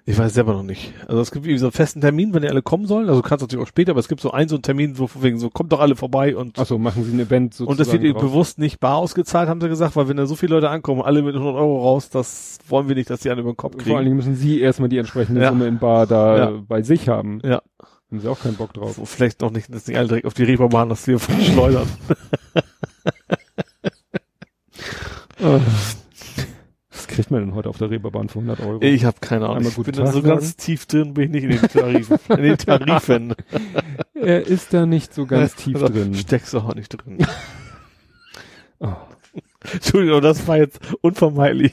Ich 0.05 0.19
weiß 0.19 0.35
selber 0.35 0.53
noch 0.53 0.65
nicht. 0.65 0.93
Also 1.07 1.21
es 1.21 1.31
gibt 1.31 1.47
irgendwie 1.47 1.59
so 1.61 1.67
einen 1.67 1.73
festen 1.73 2.01
Termin, 2.01 2.35
wenn 2.35 2.43
die 2.43 2.49
alle 2.49 2.61
kommen 2.63 2.87
sollen. 2.87 3.09
Also 3.09 3.23
kannst 3.23 3.43
natürlich 3.43 3.63
auch 3.65 3.69
später, 3.69 3.93
aber 3.93 4.01
es 4.01 4.09
gibt 4.09 4.21
so 4.21 4.33
einen 4.33 4.49
so 4.49 4.57
einen 4.57 4.63
Termin, 4.63 4.97
so 4.97 5.09
wegen 5.21 5.39
so, 5.39 5.49
kommt 5.49 5.71
doch 5.73 5.79
alle 5.79 5.95
vorbei 5.95 6.35
und 6.35 6.59
Achso, 6.59 6.77
machen 6.77 7.05
sie 7.05 7.13
ein 7.13 7.21
Event 7.21 7.55
sozusagen 7.55 7.71
Und 7.71 7.79
das 7.81 7.93
wird 7.93 8.13
draus. 8.15 8.23
bewusst 8.23 8.59
nicht 8.59 8.81
bar 8.81 8.97
ausgezahlt, 8.97 9.49
haben 9.49 9.61
sie 9.61 9.69
gesagt, 9.69 9.95
weil 9.95 10.09
wenn 10.09 10.17
da 10.17 10.27
so 10.27 10.35
viele 10.35 10.57
Leute 10.57 10.71
ankommen, 10.71 11.03
alle 11.03 11.23
mit 11.23 11.37
100 11.37 11.55
Euro 11.55 11.83
raus, 11.83 12.09
das 12.11 12.59
wollen 12.69 12.89
wir 12.89 12.97
nicht, 12.97 13.11
dass 13.11 13.21
die 13.21 13.31
einen 13.31 13.41
über 13.41 13.53
den 13.53 13.57
Kopf 13.57 13.77
kriegen. 13.77 13.91
Vor 13.91 13.97
allen 13.99 14.07
Dingen 14.07 14.17
müssen 14.17 14.35
sie 14.35 14.61
erstmal 14.61 14.89
die 14.89 14.99
entsprechende 14.99 15.41
Ja. 15.41 15.51
Summe 15.51 15.69
in 15.69 15.79
Bar 15.79 16.09
da 16.09 16.37
Ja. 16.37 16.53
bei 16.67 16.83
sich 16.83 17.09
haben. 17.09 17.41
Ja. 17.45 17.63
Haben 18.11 18.21
sie 18.21 18.29
auch 18.29 18.41
keinen 18.41 18.57
Bock 18.57 18.75
drauf. 18.75 18.99
Wo 18.99 19.05
vielleicht 19.05 19.41
noch 19.41 19.53
nicht, 19.53 19.73
dass 19.73 19.87
nicht 19.87 19.97
alle 19.97 20.09
direkt 20.09 20.27
auf 20.27 20.35
die 20.35 20.43
Reeperbahn, 20.45 20.89
dass 20.89 21.07
wir 21.07 21.19
verschleudern. 21.21 21.87
Kriegt 27.13 27.31
man 27.31 27.41
denn 27.41 27.55
heute 27.55 27.69
auf 27.69 27.79
der 27.79 27.91
Reeperbahn 27.91 28.29
für 28.29 28.39
100 28.39 28.61
Euro? 28.61 28.81
Ich 28.83 29.05
habe 29.05 29.19
keine 29.21 29.45
Ahnung. 29.45 29.59
Einmal 29.59 29.73
Ich 29.73 29.77
bin 29.77 29.95
da 29.95 30.05
Tag 30.05 30.13
so 30.15 30.23
ganz 30.23 30.57
tief 30.57 30.87
drin, 30.87 31.15
bin 31.15 31.35
ich 31.35 31.43
nicht 31.43 31.45
in 31.45 31.51
den 31.51 31.69
Tarifen. 31.69 32.19
in 32.31 32.43
den 32.43 32.59
Tarifen. 32.59 33.35
er 34.15 34.47
ist 34.47 34.73
da 34.73 34.87
nicht 34.87 35.13
so 35.13 35.27
ganz 35.27 35.55
tief 35.55 35.77
Also, 35.77 35.89
drin. 35.89 36.15
Steckst 36.15 36.55
du 36.55 36.59
auch 36.59 36.75
nicht 36.75 36.89
drin. 36.89 37.19
Oh. 38.81 38.89
Entschuldigung, 39.73 40.21
das 40.23 40.47
war 40.49 40.57
jetzt 40.57 40.81
unvermeidlich. 41.03 41.73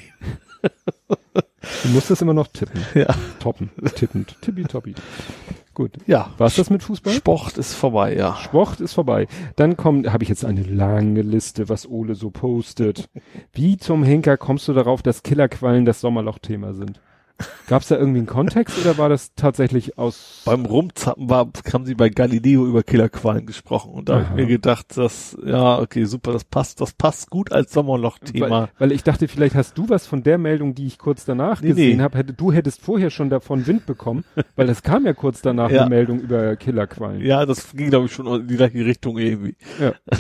Du 0.62 1.90
musst 1.90 2.12
das 2.12 2.22
immer 2.22 2.34
noch 2.34 2.48
tippen. 2.48 2.82
Ja. 2.94 3.08
Toppen. 3.40 3.70
Tippend. 3.96 4.36
Tippitoppi. 4.42 4.94
Gut. 5.80 5.96
Ja. 6.08 6.32
War's 6.38 6.58
das 6.58 6.70
mit 6.70 6.84
Fußball? 6.84 7.14
Sport 7.14 7.58
ist 7.58 7.74
vorbei, 7.74 8.14
ja. 8.14 8.36
Sport 8.36 8.82
ist 8.82 8.92
vorbei. 8.92 9.28
Dann 9.56 9.78
kommt, 9.78 10.12
habe 10.12 10.24
ich 10.24 10.30
jetzt 10.30 10.44
eine 10.44 10.62
lange 10.62 11.22
Liste, 11.22 11.70
was 11.70 11.88
Ole 11.88 12.16
so 12.16 12.32
postet. 12.32 13.10
Wie 13.54 13.78
zum 13.78 14.04
Henker 14.04 14.36
kommst 14.36 14.68
du 14.68 14.74
darauf, 14.74 15.02
dass 15.02 15.24
Killerquallen 15.24 15.86
das 15.86 16.02
Sommerloch-Thema 16.02 16.74
sind? 16.74 17.00
Gab 17.68 17.82
es 17.84 17.88
da 17.90 17.98
irgendwie 17.98 18.20
einen 18.20 18.28
Kontext 18.28 18.78
oder 18.80 18.98
war 18.98 19.10
das 19.10 19.34
tatsächlich 19.36 19.98
aus? 19.98 20.42
Beim 20.46 20.66
Rumzappen 20.66 21.30
war, 21.30 21.50
haben 21.74 21.86
sie 21.86 21.96
bei 21.96 22.10
Galileo 22.10 22.66
über 22.66 22.84
Killerqualen 22.84 23.46
gesprochen 23.46 23.92
und 23.94 24.10
da 24.10 24.16
habe 24.16 24.24
ich 24.30 24.32
mir 24.36 24.46
gedacht, 24.48 24.98
dass, 24.98 25.38
ja, 25.46 25.80
okay, 25.80 26.06
super, 26.06 26.32
das 26.34 26.44
passt, 26.44 26.82
das 26.82 26.94
passt 26.94 27.30
gut 27.30 27.52
als 27.52 27.72
Sommerloch-Thema. 27.74 28.50
Weil, 28.50 28.70
weil 28.80 28.92
ich 28.92 29.04
dachte, 29.04 29.28
vielleicht 29.28 29.56
hast 29.56 29.78
du 29.78 29.88
was 29.90 30.08
von 30.08 30.24
der 30.24 30.38
Meldung, 30.38 30.74
die 30.76 30.88
ich 30.88 30.98
kurz 30.98 31.26
danach 31.26 31.62
Nee, 31.62 31.70
gesehen 31.70 31.98
nee. 31.98 32.04
habe. 32.04 32.18
Hätte, 32.18 32.34
du 32.34 32.52
hättest 32.52 32.82
vorher 32.82 33.10
schon 33.12 33.30
davon 33.30 33.68
Wind 33.68 33.86
bekommen, 33.86 34.24
weil 34.56 34.68
es 34.70 34.82
kam 34.84 35.06
ja 35.06 35.14
kurz 35.14 35.42
danach 35.42 35.70
Ja. 35.72 35.82
eine 35.82 35.90
Meldung 35.90 36.20
über 36.20 36.56
Killerquallen. 36.56 37.22
Ja, 37.22 37.46
das 37.46 37.72
ging, 37.74 37.90
glaube 37.90 38.08
ich, 38.08 38.12
schon 38.14 38.26
in 38.42 38.48
die 38.48 38.56
gleiche 38.58 38.84
Richtung 38.86 39.18
irgendwie. 39.18 39.56
Ja. 39.80 39.94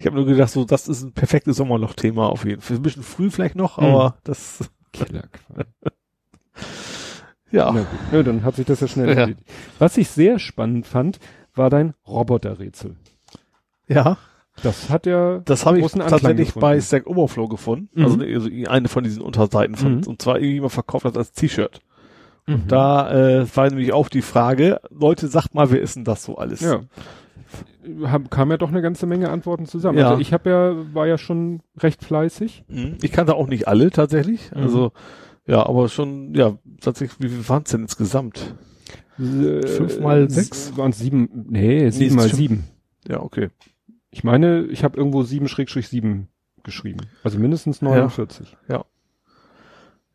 Ich 0.00 0.06
habe 0.06 0.16
nur 0.16 0.26
gedacht, 0.26 0.50
so, 0.50 0.64
das 0.64 0.88
ist 0.88 1.02
ein 1.04 1.12
perfektes 1.12 1.56
Sommerloch-Thema 1.56 2.28
auf 2.28 2.44
jeden 2.44 2.60
Fall. 2.60 2.76
Ein 2.78 2.82
bisschen 2.82 3.04
früh 3.04 3.30
vielleicht 3.30 3.54
noch, 3.54 3.78
Mhm. 3.78 3.84
aber 3.84 4.18
das, 4.24 4.68
Killerquallen. 4.92 5.66
Ja. 7.50 7.70
Na 7.72 7.80
gut, 7.80 7.86
ja, 8.12 8.22
dann 8.22 8.44
hat 8.44 8.56
sich 8.56 8.66
das 8.66 8.80
ja 8.80 8.88
schnell 8.88 9.08
Ja. 9.08 9.14
erledigt. 9.14 9.44
Was 9.78 9.96
ich 9.96 10.08
sehr 10.08 10.38
spannend 10.38 10.86
fand, 10.86 11.18
war 11.54 11.70
dein 11.70 11.94
Roboterrätsel. 12.06 12.96
Ja, 13.88 14.16
Das 14.62 14.90
hat 14.90 15.06
ja 15.06 15.38
das 15.44 15.64
habe 15.66 15.78
ich 15.78 15.90
tatsächlich 15.92 16.48
gefunden. 16.48 16.60
bei 16.60 16.80
Stack 16.80 17.06
Overflow 17.06 17.48
gefunden. 17.48 17.88
Mhm. 17.94 18.04
Also, 18.04 18.20
also 18.20 18.48
eine 18.68 18.88
von 18.88 19.04
diesen 19.04 19.22
Unterseiten 19.22 19.76
von, 19.76 19.96
Mhm. 19.98 20.02
und 20.06 20.20
zwar 20.22 20.36
irgendjemand 20.36 20.72
verkauft 20.72 21.04
das 21.04 21.16
als 21.16 21.32
T-Shirt. 21.32 21.80
Mhm. 22.46 22.64
Da 22.66 23.10
äh, 23.40 23.56
war 23.56 23.68
nämlich 23.68 23.92
auch 23.92 24.08
die 24.08 24.22
Frage, 24.22 24.80
Leute, 24.90 25.28
sagt 25.28 25.54
mal, 25.54 25.70
wer 25.70 25.80
ist 25.80 25.96
denn 25.96 26.04
das 26.04 26.24
so 26.24 26.36
alles? 26.38 26.60
Ja. 26.60 26.80
Hab, 28.04 28.30
kam 28.30 28.50
ja 28.50 28.56
doch 28.58 28.68
eine 28.68 28.82
ganze 28.82 29.06
Menge 29.06 29.30
Antworten 29.30 29.64
zusammen. 29.66 29.98
Ja. 29.98 30.10
Also 30.10 30.20
ich 30.20 30.32
habe 30.34 30.50
ja, 30.50 30.74
war 30.94 31.06
ja 31.06 31.16
schon 31.16 31.60
recht 31.78 32.04
fleißig. 32.04 32.64
Mhm. 32.68 32.98
Ich 33.00 33.12
kannte 33.12 33.34
auch 33.34 33.46
nicht 33.46 33.68
alle 33.68 33.90
tatsächlich. 33.90 34.50
Mhm. 34.54 34.62
Also, 34.62 34.92
ja, 35.48 35.66
aber 35.66 35.88
schon, 35.88 36.34
ja, 36.34 36.56
tatsächlich, 36.80 37.18
wie 37.20 37.28
viel 37.34 37.48
waren 37.48 37.64
es 37.64 37.70
denn 37.70 37.82
insgesamt? 37.82 38.54
Fünf 39.16 39.98
mal 40.00 40.30
sechs? 40.30 40.76
Waren 40.76 40.90
es 40.90 40.98
sieben? 40.98 41.46
Nee, 41.50 41.90
sieben 41.90 42.10
ist 42.10 42.14
mal 42.14 42.28
sieben. 42.28 42.64
Ja, 43.08 43.20
okay. 43.20 43.48
Ich 44.10 44.22
meine, 44.22 44.62
ich 44.66 44.84
habe 44.84 44.96
irgendwo 44.96 45.24
sieben 45.24 45.48
Schrägstrich 45.48 45.88
sieben 45.88 46.28
geschrieben. 46.62 47.00
Also 47.24 47.38
mindestens 47.38 47.82
49. 47.82 48.56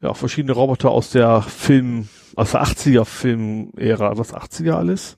Ja, 0.02 0.14
verschiedene 0.14 0.54
Roboter 0.54 0.92
aus 0.92 1.12
der 1.12 1.42
Film, 1.42 2.10
aus 2.36 2.52
der 2.52 2.64
80er 2.64 3.06
Film-Ära. 3.06 4.18
Was 4.18 4.34
80er 4.34 4.74
alles? 4.74 5.18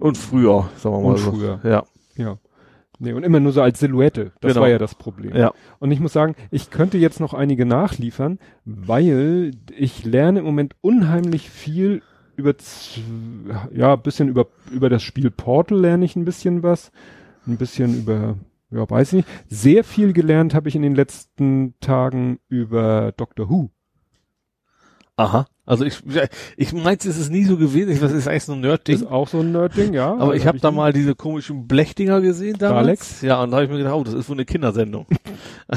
Und 0.00 0.16
früher, 0.16 0.70
sagen 0.78 0.94
wir 0.94 1.00
mal 1.02 1.10
Und 1.10 1.18
so. 1.18 1.32
früher. 1.32 1.60
Ja, 1.62 1.84
Ja. 2.16 2.38
Nee, 2.98 3.12
und 3.12 3.22
immer 3.22 3.38
nur 3.40 3.52
so 3.52 3.62
als 3.62 3.78
Silhouette. 3.80 4.32
Das 4.40 4.52
Genau. 4.52 4.62
war 4.62 4.68
ja 4.68 4.78
das 4.78 4.94
Problem. 4.94 5.36
ja. 5.36 5.52
Und 5.78 5.90
ich 5.92 6.00
muss 6.00 6.12
sagen, 6.12 6.34
ich 6.50 6.70
könnte 6.70 6.98
jetzt 6.98 7.20
noch 7.20 7.32
einige 7.34 7.64
nachliefern, 7.64 8.38
weil 8.64 9.52
ich 9.76 10.04
lerne 10.04 10.40
im 10.40 10.44
Moment 10.44 10.74
unheimlich 10.80 11.48
viel 11.48 12.02
über, 12.36 12.54
ja, 13.72 13.94
ein 13.94 14.02
bisschen 14.02 14.28
über, 14.28 14.46
über 14.70 14.88
das 14.88 15.02
Spiel 15.02 15.30
Portal 15.30 15.78
lerne 15.78 16.04
ich 16.04 16.16
ein 16.16 16.24
bisschen 16.24 16.62
was. 16.62 16.92
Ein 17.46 17.56
bisschen 17.56 17.98
über, 18.00 18.36
ja, 18.70 18.88
weiß 18.88 19.12
ich 19.12 19.16
nicht. 19.24 19.28
Sehr 19.48 19.82
viel 19.84 20.12
gelernt 20.12 20.54
habe 20.54 20.68
ich 20.68 20.76
in 20.76 20.82
den 20.82 20.94
letzten 20.94 21.74
Tagen 21.80 22.38
über 22.48 23.12
Doctor 23.16 23.48
Who. 23.48 23.70
Aha. 25.16 25.46
Also 25.68 25.84
ich, 25.84 26.00
ich 26.56 26.72
meinte, 26.72 27.10
es 27.10 27.18
ist 27.18 27.30
nie 27.30 27.44
so 27.44 27.58
gewesen. 27.58 27.90
Ich 27.90 28.00
es 28.00 28.10
ist 28.12 28.26
eigentlich 28.26 28.44
so 28.44 28.54
ein 28.54 28.60
Nerd-Ding. 28.60 28.94
Ist 28.96 29.06
auch 29.06 29.28
so 29.28 29.40
ein 29.40 29.52
Nerd-Ding, 29.52 29.92
ja. 29.92 30.16
Aber 30.16 30.34
ich 30.34 30.46
habe 30.46 30.58
da 30.58 30.70
nie- 30.70 30.76
mal 30.78 30.92
diese 30.94 31.14
komischen 31.14 31.66
Blechdinger 31.68 32.22
gesehen 32.22 32.56
damals. 32.58 32.86
Daleks? 32.86 33.20
Ja, 33.22 33.42
und 33.42 33.50
da 33.50 33.56
habe 33.58 33.64
ich 33.66 33.70
mir 33.70 33.76
gedacht, 33.76 33.94
oh, 33.94 34.02
das 34.02 34.14
ist 34.14 34.28
wohl 34.30 34.36
eine 34.36 34.46
Kindersendung. 34.46 35.06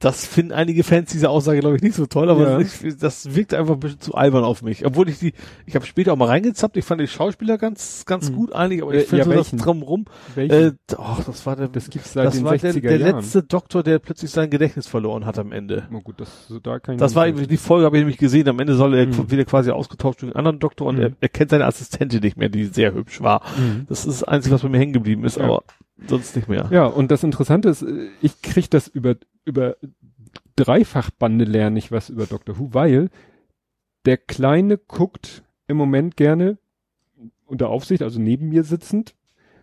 das 0.00 0.26
finden 0.26 0.52
einige 0.52 0.84
Fans 0.84 1.10
diese 1.10 1.28
Aussage, 1.30 1.60
glaube 1.60 1.76
ich, 1.76 1.82
nicht 1.82 1.94
so 1.96 2.06
toll, 2.06 2.30
aber 2.30 2.42
Ja. 2.42 2.58
ich, 2.60 2.96
das 2.98 3.34
wirkt 3.34 3.52
einfach 3.54 3.74
ein 3.74 3.80
bisschen 3.80 4.00
zu 4.00 4.14
albern 4.14 4.44
auf 4.44 4.62
mich. 4.62 4.86
Obwohl 4.86 5.08
ich 5.08 5.18
die, 5.18 5.32
ich 5.66 5.74
habe 5.74 5.84
später 5.86 6.12
auch 6.12 6.16
mal 6.16 6.26
reingezappt, 6.26 6.76
ich 6.76 6.84
fand 6.84 7.00
die 7.00 7.08
Schauspieler 7.08 7.58
ganz, 7.58 8.04
ganz 8.06 8.30
Mhm. 8.30 8.34
gut 8.36 8.52
eigentlich, 8.52 8.82
aber 8.82 8.94
Äh, 8.94 9.00
ich 9.02 9.06
finde 9.08 9.18
ja, 9.18 9.24
so 9.24 9.30
das 9.30 9.52
welchen? 9.52 9.58
drumrum. 9.58 10.04
Welche? 10.34 10.54
Äh, 10.56 10.72
oh, 10.96 11.16
das 11.26 11.44
war 11.46 11.56
der, 11.56 11.68
das 11.68 11.90
gibt's 11.90 12.12
seit 12.12 12.26
das 12.26 12.34
den 12.34 12.44
war 12.44 12.56
der, 12.56 12.72
60er 12.74 12.80
der 12.80 12.96
Jahren. 12.98 13.16
letzte 13.16 13.42
Doktor, 13.42 13.82
der 13.82 13.98
plötzlich 13.98 14.30
sein 14.30 14.50
Gedächtnis 14.50 14.86
verloren 14.86 15.26
hat 15.26 15.38
am 15.38 15.52
Ende. 15.52 15.88
Na 15.90 15.98
gut, 15.98 16.20
das, 16.20 16.46
so 16.48 16.58
da 16.60 16.78
kann 16.78 16.94
ich 16.94 17.00
Das 17.00 17.14
war 17.14 17.26
eben, 17.26 17.46
die 17.48 17.56
Folge 17.56 17.84
habe 17.86 17.96
ich 17.96 18.00
nämlich 18.02 18.18
gesehen. 18.18 18.48
Am 18.48 18.58
Ende 18.60 18.74
soll 18.74 18.94
er 18.94 19.06
Mhm. 19.06 19.30
wieder 19.30 19.44
quasi 19.44 19.70
ausgetauscht 19.70 20.22
durch 20.22 20.30
einen 20.32 20.36
anderen 20.38 20.58
Doktor 20.58 20.86
und 20.86 20.96
Mhm. 20.96 21.02
er, 21.02 21.10
er 21.20 21.28
kennt 21.28 21.50
seine 21.50 21.66
Assistentin 21.66 22.20
nicht 22.20 22.36
mehr, 22.36 22.48
die 22.48 22.64
sehr 22.66 22.94
hübsch 22.94 23.20
war. 23.20 23.42
Mhm. 23.58 23.86
Das 23.88 24.00
ist 24.06 24.22
das 24.22 24.24
Einzige, 24.28 24.54
was 24.54 24.62
bei 24.62 24.68
mir 24.68 24.78
hängen 24.78 24.92
geblieben 24.92 25.24
ist, 25.24 25.36
Ja. 25.38 25.44
aber 25.44 25.62
sonst 26.06 26.36
nicht 26.36 26.48
mehr. 26.48 26.68
Ja, 26.70 26.86
und 26.86 27.10
das 27.10 27.24
Interessante 27.24 27.68
ist, 27.68 27.82
äh, 27.82 28.08
ich 28.22 28.42
krieg 28.42 28.70
das 28.70 28.88
über, 28.88 29.16
über 29.44 29.76
Dreifachbande 30.56 31.44
lerne 31.44 31.78
ich 31.78 31.92
was 31.92 32.08
über 32.08 32.26
Doctor 32.26 32.58
Who, 32.58 32.74
weil 32.74 33.10
der 34.04 34.16
Kleine 34.16 34.78
guckt 34.78 35.42
im 35.66 35.76
Moment 35.76 36.16
gerne 36.16 36.58
unter 37.46 37.68
Aufsicht, 37.68 38.02
also 38.02 38.20
neben 38.20 38.48
mir 38.48 38.64
sitzend, 38.64 39.14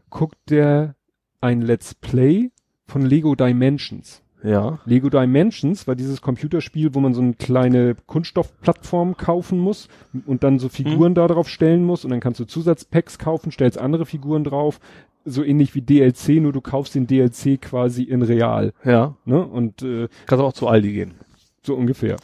guckt 0.10 0.38
der 0.50 0.96
ein 1.42 1.62
Let's 1.62 1.94
Play 1.94 2.52
von 2.88 3.04
Lego 3.04 3.36
Dimensions. 3.36 4.22
Ja. 4.44 4.80
Lego 4.86 5.10
Dimensions 5.10 5.88
war 5.88 5.96
dieses 5.96 6.22
Computerspiel, 6.22 6.94
wo 6.94 7.00
man 7.00 7.16
so 7.16 7.22
eine 7.22 7.34
kleine 7.34 7.96
Kunststoffplattform 8.06 9.18
kaufen 9.18 9.58
muss 9.58 9.88
und 10.28 10.44
dann 10.44 10.60
so 10.60 10.70
Figuren 10.70 11.10
Hm. 11.10 11.16
da 11.16 11.28
drauf 11.28 11.50
stellen 11.50 11.84
muss 11.84 12.04
und 12.04 12.12
dann 12.12 12.20
kannst 12.20 12.40
du 12.40 12.46
Zusatzpacks 12.46 13.18
kaufen, 13.18 13.52
stellst 13.52 13.80
andere 13.80 14.06
Figuren 14.06 14.44
drauf, 14.44 14.80
so 15.26 15.44
ähnlich 15.44 15.74
wie 15.76 15.82
DLC, 15.82 16.30
nur 16.42 16.54
du 16.54 16.62
kaufst 16.62 16.96
den 16.96 17.08
DLC 17.08 17.60
quasi 17.62 18.04
in 18.04 18.22
real, 18.22 18.74
Ja. 18.84 19.16
ne? 19.26 19.46
Und 19.46 19.82
äh, 19.82 20.08
Kannst 20.28 20.44
auch 20.44 20.54
zu 20.54 20.68
Aldi 20.68 20.94
gehen. 20.94 21.16
so 21.64 21.76
ungefähr. 21.76 22.18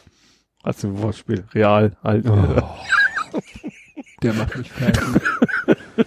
Als 0.62 0.84
im 0.84 1.00
Wortspiel. 1.02 1.44
Real, 1.52 1.96
Aldi. 2.02 2.28
Der 4.22 4.32
macht 4.34 4.56
mich 4.56 4.70
fertig. 4.70 5.02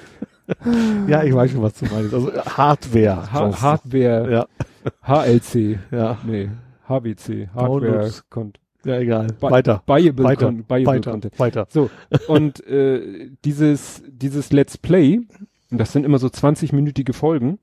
Ja, 1.07 1.23
ich 1.23 1.33
weiß 1.33 1.51
schon, 1.51 1.61
was 1.63 1.73
du 1.73 1.85
meinst. 1.85 2.13
Also 2.13 2.31
Hardware. 2.33 3.31
Ha 3.31 3.39
sonst. 3.39 3.61
Hardware, 3.61 4.31
Ja. 4.31 4.45
HLC, 5.01 5.79
Ja. 5.91 6.17
nee, 6.23 6.49
HWC, 6.87 7.49
Hardware. 7.55 8.11
Content. 8.29 8.59
Ja, 8.85 8.99
egal. 8.99 9.27
Bi- 9.27 9.41
weiter. 9.49 9.81
Buyable, 9.87 10.23
Weiter. 10.23 10.45
Con 10.45 10.63
buyable 10.63 10.85
Weiter. 10.93 11.11
Content. 11.11 11.39
Weiter. 11.39 11.67
So, 11.69 11.89
und 12.27 12.65
äh, 12.67 13.31
dieses, 13.43 14.03
dieses 14.07 14.51
Let's 14.51 14.77
Play, 14.77 15.21
und 15.71 15.77
das 15.77 15.91
sind 15.91 16.05
immer 16.05 16.19
so 16.19 16.27
20-minütige 16.27 17.13
Folgen, 17.13 17.59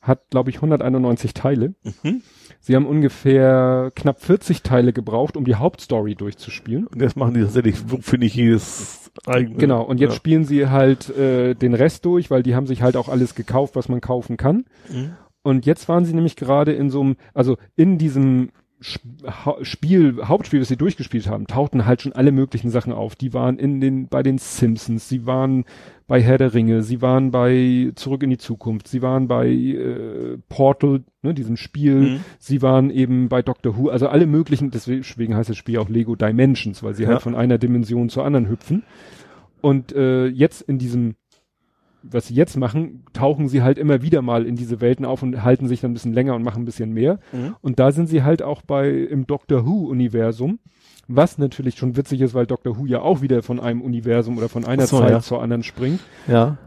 hat, 0.00 0.30
glaube 0.30 0.50
ich, 0.50 0.56
191 0.56 1.34
Teile. 1.34 1.74
Mhm. 2.02 2.22
Sie 2.60 2.74
haben 2.74 2.86
ungefähr 2.86 3.92
knapp 3.94 4.20
40 4.20 4.62
Teile 4.62 4.92
gebraucht, 4.92 5.36
um 5.36 5.44
die 5.44 5.56
Hauptstory 5.56 6.14
durchzuspielen. 6.14 6.86
Und 6.86 7.02
jetzt 7.02 7.16
machen 7.16 7.34
die 7.34 7.40
tatsächlich, 7.40 7.76
finde 8.00 8.26
ich, 8.26 8.34
jedes 8.34 9.10
eigene. 9.26 9.56
Genau, 9.56 9.82
und 9.82 10.00
jetzt 10.00 10.12
ja. 10.12 10.16
spielen 10.16 10.44
sie 10.44 10.68
halt 10.68 11.10
äh, 11.16 11.54
den 11.54 11.74
Rest 11.74 12.04
durch, 12.04 12.30
weil 12.30 12.42
die 12.42 12.54
haben 12.54 12.66
sich 12.66 12.82
halt 12.82 12.96
auch 12.96 13.08
alles 13.08 13.34
gekauft, 13.34 13.76
was 13.76 13.88
man 13.88 14.00
kaufen 14.00 14.36
kann. 14.36 14.64
Mhm. 14.88 15.12
Und 15.42 15.66
jetzt 15.66 15.88
waren 15.88 16.04
sie 16.04 16.14
nämlich 16.14 16.36
gerade 16.36 16.72
in 16.72 16.90
so 16.90 17.00
einem, 17.00 17.16
also 17.32 17.56
in 17.76 17.98
diesem 17.98 18.50
Spiel, 18.80 20.18
Hauptspiel, 20.24 20.60
das 20.60 20.68
sie 20.68 20.76
durchgespielt 20.76 21.26
haben, 21.28 21.46
tauchten 21.46 21.84
halt 21.84 22.02
schon 22.02 22.12
alle 22.12 22.30
möglichen 22.32 22.70
Sachen 22.70 22.92
auf. 22.92 23.16
Die 23.16 23.34
waren 23.34 23.58
in 23.58 23.80
den, 23.80 24.06
bei 24.08 24.22
den 24.22 24.38
Simpsons, 24.38 25.08
sie 25.08 25.26
waren 25.26 25.64
bei 26.06 26.22
Herr 26.22 26.38
der 26.38 26.54
Ringe, 26.54 26.82
sie 26.82 27.02
waren 27.02 27.30
bei 27.30 27.90
Zurück 27.96 28.22
in 28.22 28.30
die 28.30 28.38
Zukunft, 28.38 28.88
sie 28.88 29.02
waren 29.02 29.26
bei 29.28 29.48
äh, 29.48 30.38
Portal, 30.48 31.02
ne, 31.22 31.34
diesem 31.34 31.56
Spiel, 31.56 31.94
Mhm. 31.98 32.20
sie 32.38 32.62
waren 32.62 32.90
eben 32.90 33.28
bei 33.28 33.42
Doctor 33.42 33.76
Who, 33.76 33.88
also 33.88 34.08
alle 34.08 34.26
möglichen, 34.26 34.70
deswegen 34.70 35.34
heißt 35.36 35.50
das 35.50 35.56
Spiel 35.56 35.78
auch 35.78 35.88
Lego 35.88 36.14
Dimensions, 36.14 36.82
weil 36.82 36.94
sie 36.94 37.02
Ja. 37.02 37.10
halt 37.10 37.22
von 37.22 37.34
einer 37.34 37.58
Dimension 37.58 38.08
zur 38.08 38.24
anderen 38.24 38.48
hüpfen. 38.48 38.84
Und 39.60 39.92
äh, 39.92 40.26
jetzt 40.28 40.62
in 40.62 40.78
diesem 40.78 41.16
was 42.02 42.28
sie 42.28 42.34
jetzt 42.34 42.56
machen, 42.56 43.04
tauchen 43.12 43.48
sie 43.48 43.62
halt 43.62 43.78
immer 43.78 44.02
wieder 44.02 44.22
mal 44.22 44.46
in 44.46 44.56
diese 44.56 44.80
Welten 44.80 45.04
auf 45.04 45.22
und 45.22 45.42
halten 45.42 45.68
sich 45.68 45.80
dann 45.80 45.90
ein 45.90 45.94
bisschen 45.94 46.14
länger 46.14 46.34
und 46.34 46.42
machen 46.42 46.62
ein 46.62 46.66
bisschen 46.66 46.92
mehr. 46.92 47.18
Mhm. 47.32 47.56
Und 47.60 47.78
da 47.78 47.92
sind 47.92 48.08
sie 48.08 48.22
halt 48.22 48.42
auch 48.42 48.62
bei 48.62 48.90
im 48.90 49.26
Doctor 49.26 49.66
Who 49.66 49.88
Universum, 49.88 50.58
was 51.06 51.38
natürlich 51.38 51.76
schon 51.76 51.96
witzig 51.96 52.20
ist, 52.20 52.34
weil 52.34 52.46
Doctor 52.46 52.78
Who 52.78 52.86
ja 52.86 53.00
auch 53.00 53.20
wieder 53.20 53.42
von 53.42 53.60
einem 53.60 53.82
Universum 53.82 54.38
oder 54.38 54.48
von 54.48 54.64
einer 54.64 54.86
so, 54.86 54.98
Zeit 54.98 55.10
ja. 55.10 55.20
zur 55.20 55.42
anderen 55.42 55.62
springt. 55.62 56.00
Ja. 56.26 56.58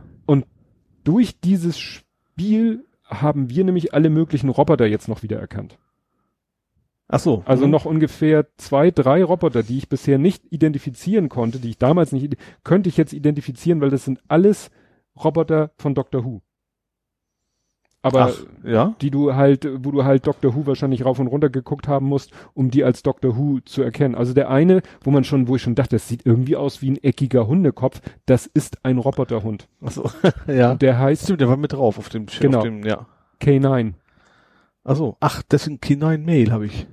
Durch 1.03 1.39
dieses 1.39 1.79
Spiel 1.79 2.85
haben 3.03 3.49
wir 3.49 3.63
nämlich 3.63 3.93
alle 3.93 4.09
möglichen 4.09 4.49
Roboter 4.49 4.85
jetzt 4.85 5.07
noch 5.07 5.23
wieder 5.23 5.39
erkannt. 5.39 5.79
Ach 7.07 7.19
so. 7.19 7.43
Also 7.45 7.65
Mhm. 7.65 7.71
noch 7.71 7.85
ungefähr 7.85 8.45
zwei, 8.57 8.91
drei 8.91 9.23
Roboter, 9.23 9.63
die 9.63 9.79
ich 9.79 9.89
bisher 9.89 10.17
nicht 10.17 10.43
identifizieren 10.51 11.27
konnte, 11.27 11.59
die 11.59 11.71
ich 11.71 11.77
damals 11.77 12.11
nicht, 12.11 12.37
könnte 12.63 12.87
ich 12.87 12.97
jetzt 12.97 13.13
identifizieren, 13.13 13.81
weil 13.81 13.89
das 13.89 14.05
sind 14.05 14.21
alles 14.27 14.69
Roboter 15.15 15.71
von 15.77 15.93
Doctor 15.95 16.23
Who. 16.25 16.41
Aber 18.03 18.31
Ach, 18.33 18.45
ja. 18.63 18.95
die 18.99 19.11
du 19.11 19.35
halt, 19.35 19.67
wo 19.85 19.91
du 19.91 20.03
halt 20.03 20.25
Doctor 20.25 20.55
Who 20.55 20.65
wahrscheinlich 20.65 21.05
rauf 21.05 21.19
und 21.19 21.27
runter 21.27 21.51
geguckt 21.51 21.87
haben 21.87 22.07
musst, 22.07 22.31
um 22.55 22.71
die 22.71 22.83
als 22.83 23.03
Doctor 23.03 23.37
Who 23.37 23.59
zu 23.59 23.83
erkennen. 23.83 24.15
Also 24.15 24.33
der 24.33 24.49
eine, 24.49 24.81
wo 25.03 25.11
man 25.11 25.23
schon, 25.23 25.47
wo 25.47 25.55
ich 25.55 25.61
schon 25.61 25.75
dachte, 25.75 25.97
das 25.97 26.07
sieht 26.07 26.25
irgendwie 26.25 26.55
aus 26.55 26.81
wie 26.81 26.89
ein 26.89 26.97
eckiger 27.03 27.45
Hundekopf, 27.45 28.01
das 28.25 28.47
ist 28.47 28.83
ein 28.83 28.97
Roboterhund. 28.97 29.67
Ach 29.81 29.91
so. 29.91 30.09
ja. 30.47 30.73
Der 30.73 30.97
heißt 30.97 31.25
Stimmt, 31.25 31.41
der 31.41 31.49
war 31.49 31.57
mit 31.57 31.73
drauf 31.73 31.99
auf 31.99 32.09
dem 32.09 32.25
Sch- 32.25 32.41
Genau. 32.41 32.57
Auf 32.59 32.63
dem, 32.63 32.83
ja. 32.83 33.05
K9. 33.39 33.93
Ach 34.83 34.95
so. 34.95 35.17
Ach, 35.19 35.43
deswegen 35.43 35.77
K9 35.77 36.17
Mail 36.17 36.51
habe 36.51 36.65
ich. 36.65 36.87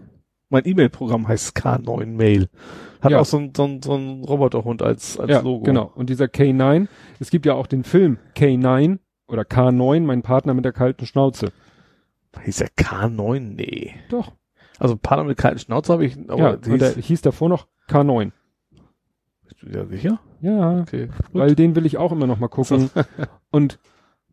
Mein 0.50 0.66
E-Mail-Programm 0.66 1.28
heißt 1.28 1.56
K9 1.56 2.06
Mail. 2.06 2.48
Hat 3.00 3.12
Ja. 3.12 3.20
auch 3.20 3.26
so 3.26 3.36
ein, 3.38 3.52
so 3.56 3.64
ein, 3.64 3.82
so 3.82 3.94
ein 3.94 4.24
Roboterhund 4.24 4.82
als, 4.82 5.18
als 5.20 5.30
Ja, 5.30 5.40
Logo. 5.40 5.64
genau. 5.64 5.92
Und 5.94 6.08
dieser 6.10 6.24
K9, 6.26 6.88
es 7.20 7.30
gibt 7.30 7.44
ja 7.46 7.54
auch 7.54 7.66
den 7.66 7.84
Film 7.84 8.18
K9 8.34 8.98
oder 9.28 9.42
K9, 9.42 10.00
mein 10.00 10.22
Partner 10.22 10.54
mit 10.54 10.64
der 10.64 10.72
kalten 10.72 11.04
Schnauze. 11.06 11.52
Hieß 12.44 12.56
der 12.56 12.68
K9? 12.70 13.40
Nee. 13.40 13.94
Doch. 14.10 14.32
Also 14.78 14.96
Partner 14.96 15.24
mit 15.24 15.36
kalten 15.38 15.58
Schnauze 15.58 15.92
habe 15.92 16.04
ich, 16.06 16.16
aber 16.28 16.38
ja, 16.38 16.56
der 16.56 16.72
und 16.72 16.80
der 16.80 16.94
hieß, 16.94 17.04
hieß 17.06 17.22
davor 17.22 17.48
noch 17.48 17.66
K9. 17.88 18.30
bist 19.44 19.62
du 19.62 19.66
dir 19.68 19.86
sicher? 19.86 20.20
Ja, 20.40 20.80
Okay. 20.80 21.08
weil 21.32 21.54
den 21.56 21.74
will 21.74 21.84
ich 21.84 21.98
auch 21.98 22.12
immer 22.12 22.26
noch 22.26 22.38
mal 22.38 22.48
gucken. 22.48 22.90
und 23.50 23.78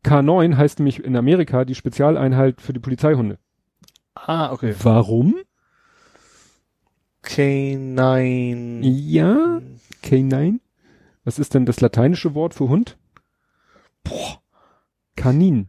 K9 0.04 0.56
heißt 0.56 0.80
nämlich 0.80 1.04
in 1.04 1.16
Amerika 1.18 1.66
die 1.66 1.74
Spezialeinheit 1.76 2.62
für 2.62 2.74
die 2.74 2.80
Polizeihunde. 2.80 3.38
Ah, 4.14 4.52
okay. 4.54 4.76
Warum? 4.84 5.36
K9. 7.26 8.82
Ja, 8.84 9.62
K9. 10.04 10.60
Was 11.24 11.40
ist 11.40 11.54
denn 11.54 11.66
das 11.66 11.82
lateinische 11.82 12.34
Wort 12.36 12.54
für 12.54 12.70
Hund? 12.70 12.98
Boah. 14.04 14.42
Kanin. 15.16 15.68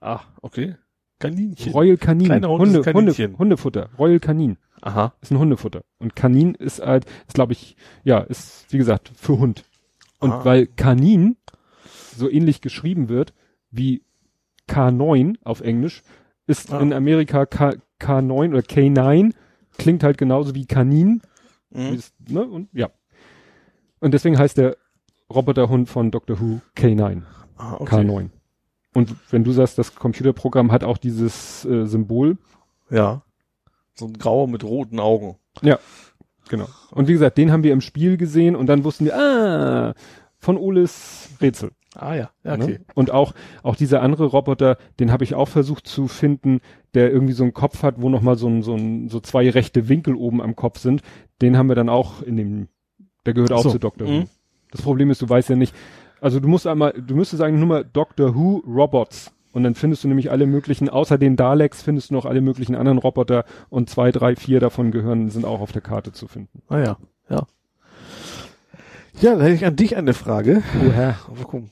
Ah, 0.00 0.20
okay. 0.42 0.76
Kaninchen. 1.18 1.72
Royal 1.72 1.96
Kanin. 1.96 2.26
Kleiner 2.26 2.48
Hund 2.48 2.60
Hunde, 2.60 2.82
Kaninchen. 2.82 3.26
Hunde, 3.32 3.38
Hundefutter. 3.38 3.90
Royal 3.98 4.20
Kanin. 4.20 4.58
Aha. 4.80 5.14
Ist 5.20 5.30
ein 5.30 5.38
Hundefutter. 5.38 5.82
Und 5.98 6.16
Kanin 6.16 6.54
ist 6.54 6.80
halt, 6.80 7.04
ist 7.26 7.34
glaube 7.34 7.52
ich, 7.52 7.76
ja, 8.04 8.18
ist 8.20 8.66
wie 8.72 8.78
gesagt 8.78 9.12
für 9.14 9.38
Hund. 9.38 9.64
Und 10.18 10.32
Ah. 10.32 10.44
weil 10.44 10.66
Kanin 10.66 11.36
so 12.16 12.28
ähnlich 12.30 12.60
geschrieben 12.60 13.08
wird 13.08 13.32
wie 13.70 14.02
K9 14.68 15.36
auf 15.44 15.60
Englisch, 15.60 16.02
ist 16.46 16.72
Ah. 16.72 16.80
in 16.80 16.92
Amerika 16.92 17.46
K, 17.46 17.74
K9 18.00 18.50
oder 18.50 18.60
K9 18.60 19.32
klingt 19.78 20.02
halt 20.04 20.18
genauso 20.18 20.54
wie 20.54 20.66
Kanin. 20.66 21.22
Mhm. 21.70 21.94
es- 21.94 22.12
ne? 22.28 22.44
Und 22.44 22.68
ja. 22.72 22.90
Und 24.00 24.12
deswegen 24.14 24.38
heißt 24.38 24.56
der 24.58 24.76
Roboterhund 25.32 25.88
von 25.88 26.10
Doctor 26.10 26.40
Who 26.40 26.60
K9. 26.76 27.22
Ah, 27.56 27.76
okay. 27.78 27.96
K9. 27.96 28.30
Und 28.94 29.14
wenn 29.30 29.44
du 29.44 29.52
sagst, 29.52 29.78
das 29.78 29.94
Computerprogramm 29.94 30.70
hat 30.72 30.84
auch 30.84 30.98
dieses 30.98 31.64
äh, 31.64 31.86
Symbol, 31.86 32.36
Ja. 32.90 33.22
So 33.94 34.06
ein 34.06 34.14
grauer 34.14 34.48
mit 34.48 34.64
roten 34.64 34.98
Augen. 35.00 35.36
genau. 36.48 36.66
Und 36.90 37.08
wie 37.08 37.12
gesagt, 37.12 37.36
den 37.38 37.52
haben 37.52 37.62
wir 37.62 37.72
im 37.72 37.80
Spiel 37.82 38.16
gesehen 38.16 38.56
und 38.56 38.66
dann 38.66 38.84
wussten 38.84 39.04
wir, 39.04 39.16
ah, 39.16 39.94
von 40.38 40.56
Oles 40.56 41.28
Rätsel. 41.40 41.72
Ah 41.94 42.14
ja. 42.14 42.30
ja 42.44 42.56
Ne? 42.56 42.64
okay. 42.64 42.80
Und 42.94 43.10
auch, 43.10 43.34
auch 43.62 43.76
dieser 43.76 44.02
andere 44.02 44.24
Roboter, 44.26 44.78
den 44.98 45.12
habe 45.12 45.24
ich 45.24 45.34
auch 45.34 45.48
versucht 45.48 45.86
zu 45.86 46.08
finden, 46.08 46.60
der 46.94 47.10
irgendwie 47.10 47.34
so 47.34 47.42
einen 47.42 47.52
Kopf 47.54 47.82
hat, 47.82 48.00
wo 48.00 48.08
nochmal 48.08 48.36
so, 48.36 48.48
ein, 48.48 48.62
so, 48.62 48.74
ein, 48.74 49.08
so 49.08 49.20
zwei 49.20 49.48
rechte 49.50 49.88
Winkel 49.88 50.14
oben 50.14 50.40
am 50.40 50.56
Kopf 50.56 50.78
sind. 50.78 51.02
Den 51.40 51.56
haben 51.56 51.68
wir 51.68 51.74
dann 51.74 51.88
auch 51.88 52.22
in 52.22 52.36
dem, 52.36 52.68
der 53.26 53.34
gehört 53.34 53.52
auch 53.52 53.62
So. 53.62 53.70
zu 53.70 53.78
Doctor 53.78 54.06
Who. 54.06 54.12
Mhm. 54.12 54.28
Das 54.70 54.82
Problem 54.82 55.10
ist, 55.10 55.20
du 55.20 55.28
weißt 55.28 55.50
ja 55.50 55.56
nicht, 55.56 55.74
also 56.20 56.40
du 56.40 56.48
musst 56.48 56.66
einmal, 56.66 56.92
du 56.92 57.14
müsstest 57.14 57.42
eigentlich 57.42 57.58
nur 57.58 57.68
mal 57.68 57.84
Doctor 57.84 58.34
Who 58.34 58.62
Robots 58.66 59.32
und 59.52 59.64
dann 59.64 59.74
findest 59.74 60.02
du 60.04 60.08
nämlich 60.08 60.30
alle 60.30 60.46
möglichen, 60.46 60.88
außer 60.88 61.18
den 61.18 61.36
Daleks 61.36 61.82
findest 61.82 62.08
du 62.10 62.14
noch 62.14 62.24
alle 62.24 62.40
möglichen 62.40 62.74
anderen 62.74 62.96
Roboter 62.98 63.44
und 63.68 63.90
zwei, 63.90 64.12
drei, 64.12 64.34
vier 64.36 64.60
davon 64.60 64.92
gehören, 64.92 65.28
sind 65.28 65.44
auch 65.44 65.60
auf 65.60 65.72
der 65.72 65.82
Karte 65.82 66.12
zu 66.12 66.26
finden. 66.26 66.62
Ah 66.68 66.78
ja. 66.78 66.96
Ja. 67.28 67.46
Ja, 69.20 69.36
da 69.36 69.42
hätte 69.42 69.54
ich 69.54 69.66
an 69.66 69.76
dich 69.76 69.96
eine 69.96 70.14
Frage. 70.14 70.62
Oha. 70.86 71.16
Aber 71.28 71.44
guck, 71.44 71.64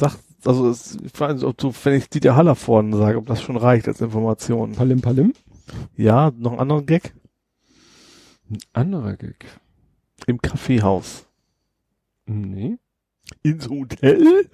sag, 0.00 0.16
also 0.44 0.68
es, 0.68 0.96
ich 1.02 1.12
frage 1.12 1.34
mich, 1.34 1.44
ob 1.44 1.56
du, 1.58 1.72
wenn 1.84 1.94
ich 1.94 2.08
Dieter 2.08 2.36
Haller 2.36 2.54
vorne 2.54 2.96
sage, 2.96 3.18
ob 3.18 3.26
das 3.26 3.42
schon 3.42 3.56
reicht 3.56 3.88
als 3.88 4.00
Information. 4.00 4.72
Palim 4.72 5.00
Palim? 5.00 5.32
Ja, 5.96 6.32
noch 6.36 6.52
einen 6.52 6.60
anderen 6.60 6.86
Gag? 6.86 7.14
Ein 8.50 8.58
anderer 8.72 9.16
Gag. 9.16 9.46
Im 10.26 10.40
Kaffeehaus. 10.42 11.26
Nee. 12.26 12.78
Ins 13.42 13.68
Hotel? 13.68 14.48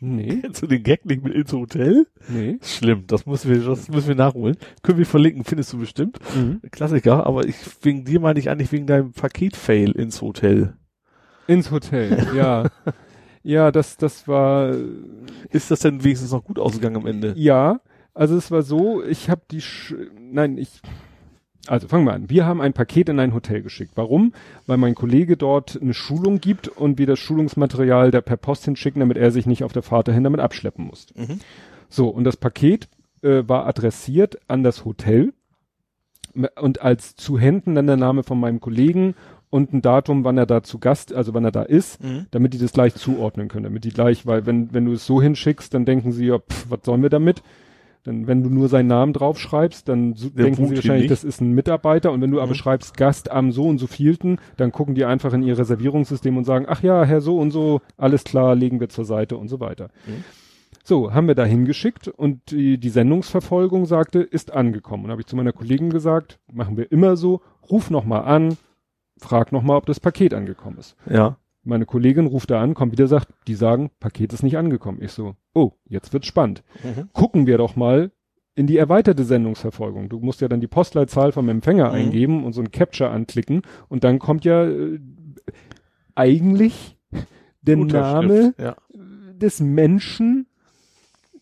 Nee. 0.00 0.36
Kennst 0.42 0.62
du 0.62 0.66
den 0.66 0.82
Gag 0.82 1.06
nicht 1.06 1.22
mit 1.22 1.34
ins 1.34 1.52
Hotel? 1.52 2.06
Nee. 2.28 2.58
Schlimm, 2.62 3.06
das 3.06 3.26
müssen 3.26 3.50
wir, 3.50 3.60
das 3.64 3.88
müssen 3.88 4.08
wir 4.08 4.14
nachholen. 4.14 4.56
Können 4.82 4.98
wir 4.98 5.06
verlinken, 5.06 5.44
findest 5.44 5.72
du 5.72 5.78
bestimmt. 5.78 6.18
Mhm. 6.34 6.60
Klassiker, 6.70 7.26
aber 7.26 7.46
ich, 7.46 7.56
wegen 7.82 8.04
dir 8.04 8.20
meine 8.20 8.38
ich 8.38 8.50
eigentlich 8.50 8.72
wegen 8.72 8.86
deinem 8.86 9.12
Paket-Fail 9.12 9.92
ins 9.92 10.20
Hotel. 10.20 10.74
Ins 11.46 11.70
Hotel, 11.70 12.28
ja. 12.36 12.68
ja, 13.42 13.70
das, 13.70 13.96
das 13.96 14.28
war, 14.28 14.74
Ist 15.50 15.70
das 15.70 15.80
denn 15.80 16.04
wenigstens 16.04 16.32
noch 16.32 16.44
gut 16.44 16.58
ausgegangen 16.58 16.96
am 16.96 17.06
Ende? 17.06 17.34
ja, 17.36 17.80
also 18.14 18.36
es 18.36 18.50
war 18.50 18.62
so, 18.62 19.02
ich 19.04 19.30
habe 19.30 19.42
die, 19.50 19.60
Sch 19.60 19.94
nein, 20.18 20.58
ich, 20.58 20.82
also 21.66 21.88
fangen 21.88 22.04
wir 22.04 22.12
an. 22.12 22.28
Wir 22.28 22.44
haben 22.44 22.60
ein 22.60 22.72
Paket 22.72 23.08
in 23.08 23.20
ein 23.20 23.32
Hotel 23.34 23.62
geschickt. 23.62 23.92
Warum? 23.94 24.32
Weil 24.66 24.78
mein 24.78 24.94
Kollege 24.94 25.36
dort 25.36 25.78
eine 25.80 25.94
Schulung 25.94 26.40
gibt 26.40 26.68
und 26.68 26.98
wir 26.98 27.06
das 27.06 27.18
Schulungsmaterial 27.18 28.10
da 28.10 28.20
per 28.20 28.36
Post 28.36 28.64
hinschicken, 28.64 29.00
damit 29.00 29.16
er 29.16 29.30
sich 29.30 29.46
nicht 29.46 29.62
auf 29.62 29.72
der 29.72 29.82
Fahrt 29.82 30.08
dahin 30.08 30.24
damit 30.24 30.40
abschleppen 30.40 30.86
muss. 30.86 31.06
Mhm. 31.14 31.38
So, 31.88 32.08
und 32.08 32.24
das 32.24 32.36
Paket 32.36 32.88
äh, 33.22 33.44
war 33.46 33.66
adressiert 33.66 34.38
an 34.48 34.62
das 34.62 34.84
Hotel 34.84 35.32
und 36.60 36.82
als 36.82 37.16
zu 37.16 37.38
Händen 37.38 37.74
dann 37.74 37.86
der 37.86 37.96
Name 37.96 38.22
von 38.22 38.38
meinem 38.38 38.60
Kollegen 38.60 39.14
und 39.50 39.72
ein 39.72 39.82
Datum, 39.82 40.24
wann 40.24 40.38
er 40.38 40.46
da 40.46 40.62
zu 40.62 40.78
Gast, 40.78 41.12
also 41.12 41.34
wann 41.34 41.44
er 41.44 41.50
da 41.52 41.62
ist, 41.62 42.02
Mhm. 42.02 42.26
damit 42.30 42.54
die 42.54 42.58
das 42.58 42.72
gleich 42.72 42.94
zuordnen 42.94 43.48
können, 43.48 43.64
damit 43.64 43.84
die 43.84 43.90
gleich, 43.90 44.26
weil 44.26 44.46
wenn, 44.46 44.72
wenn 44.72 44.84
du 44.86 44.92
es 44.92 45.04
so 45.06 45.20
hinschickst, 45.20 45.74
dann 45.74 45.84
denken 45.84 46.12
sie 46.12 46.26
ja, 46.26 46.38
pff, 46.38 46.70
was 46.70 46.80
sollen 46.84 47.02
wir 47.02 47.10
damit? 47.10 47.42
Dann, 48.04 48.26
wenn 48.26 48.42
du 48.42 48.48
nur 48.48 48.68
seinen 48.70 48.86
Namen 48.86 49.12
draufschreibst, 49.12 49.86
dann 49.86 50.14
so, 50.14 50.30
denken 50.30 50.68
sie 50.68 50.76
wahrscheinlich, 50.76 51.02
nicht. 51.02 51.10
das 51.10 51.22
ist 51.22 51.42
ein 51.42 51.52
Mitarbeiter 51.52 52.12
und 52.12 52.22
wenn 52.22 52.30
du 52.30 52.40
aber 52.40 52.52
Mhm. 52.52 52.56
schreibst 52.56 52.96
Gast 52.96 53.30
am 53.30 53.52
so 53.52 53.64
und 53.68 53.76
so 53.78 53.86
vielten, 53.86 54.38
dann 54.56 54.72
gucken 54.72 54.94
die 54.94 55.04
einfach 55.04 55.34
in 55.34 55.42
ihr 55.42 55.58
Reservierungssystem 55.58 56.34
und 56.38 56.44
sagen, 56.44 56.64
ach 56.66 56.82
ja, 56.82 57.04
Herr 57.04 57.20
so 57.20 57.36
und 57.38 57.50
so, 57.50 57.82
alles 57.98 58.24
klar, 58.24 58.54
legen 58.54 58.80
wir 58.80 58.88
zur 58.88 59.04
Seite 59.04 59.36
und 59.36 59.48
so 59.48 59.60
weiter. 59.60 59.90
Mhm. 60.06 60.24
So, 60.82 61.12
haben 61.12 61.28
wir 61.28 61.34
da 61.34 61.44
hingeschickt 61.44 62.08
und 62.08 62.52
die, 62.52 62.78
die 62.78 62.88
Sendungsverfolgung 62.88 63.84
sagte, 63.84 64.20
ist 64.20 64.50
angekommen. 64.52 65.04
Und 65.04 65.10
habe 65.10 65.20
ich 65.20 65.26
zu 65.26 65.36
meiner 65.36 65.52
Kollegin 65.52 65.90
gesagt, 65.90 66.38
machen 66.50 66.78
wir 66.78 66.90
immer 66.90 67.16
so, 67.18 67.42
ruf 67.70 67.90
noch 67.90 68.06
mal 68.06 68.20
an, 68.20 68.56
frag 69.20 69.52
noch 69.52 69.62
mal, 69.62 69.76
ob 69.76 69.86
das 69.86 70.00
Paket 70.00 70.34
angekommen 70.34 70.78
ist. 70.78 70.96
Ja. 71.08 71.36
Meine 71.62 71.84
Kollegin 71.86 72.26
ruft 72.26 72.50
da 72.50 72.60
an, 72.62 72.74
kommt 72.74 72.92
wieder, 72.92 73.06
sagt, 73.06 73.28
die 73.46 73.54
sagen, 73.54 73.90
Paket 74.00 74.32
ist 74.32 74.42
nicht 74.42 74.56
angekommen. 74.56 74.98
Ich 75.02 75.12
so, 75.12 75.36
oh, 75.54 75.72
jetzt 75.84 76.12
wird's 76.12 76.26
spannend. 76.26 76.62
Mhm. 76.82 77.10
Gucken 77.12 77.46
wir 77.46 77.58
doch 77.58 77.76
mal 77.76 78.10
in 78.54 78.66
die 78.66 78.78
erweiterte 78.78 79.24
Sendungsverfolgung. 79.24 80.08
Du 80.08 80.18
musst 80.20 80.40
ja 80.40 80.48
dann 80.48 80.60
die 80.60 80.66
Postleitzahl 80.66 81.32
vom 81.32 81.48
Empfänger 81.48 81.88
Mhm. 81.90 81.94
eingeben 81.94 82.44
und 82.44 82.52
so 82.54 82.62
ein 82.62 82.70
Capture 82.70 83.10
anklicken 83.10 83.62
und 83.88 84.04
dann 84.04 84.18
kommt 84.18 84.44
ja 84.46 84.64
äh, 84.66 84.98
eigentlich 86.14 86.96
der 87.62 87.76
Name 87.76 88.54
Ja. 88.58 88.76
des 89.34 89.60
Menschen, 89.60 90.46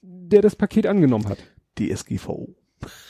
der 0.02 0.42
das 0.42 0.56
Paket 0.56 0.86
angenommen 0.86 1.28
hat. 1.28 1.38
DSGVO. 1.78 2.54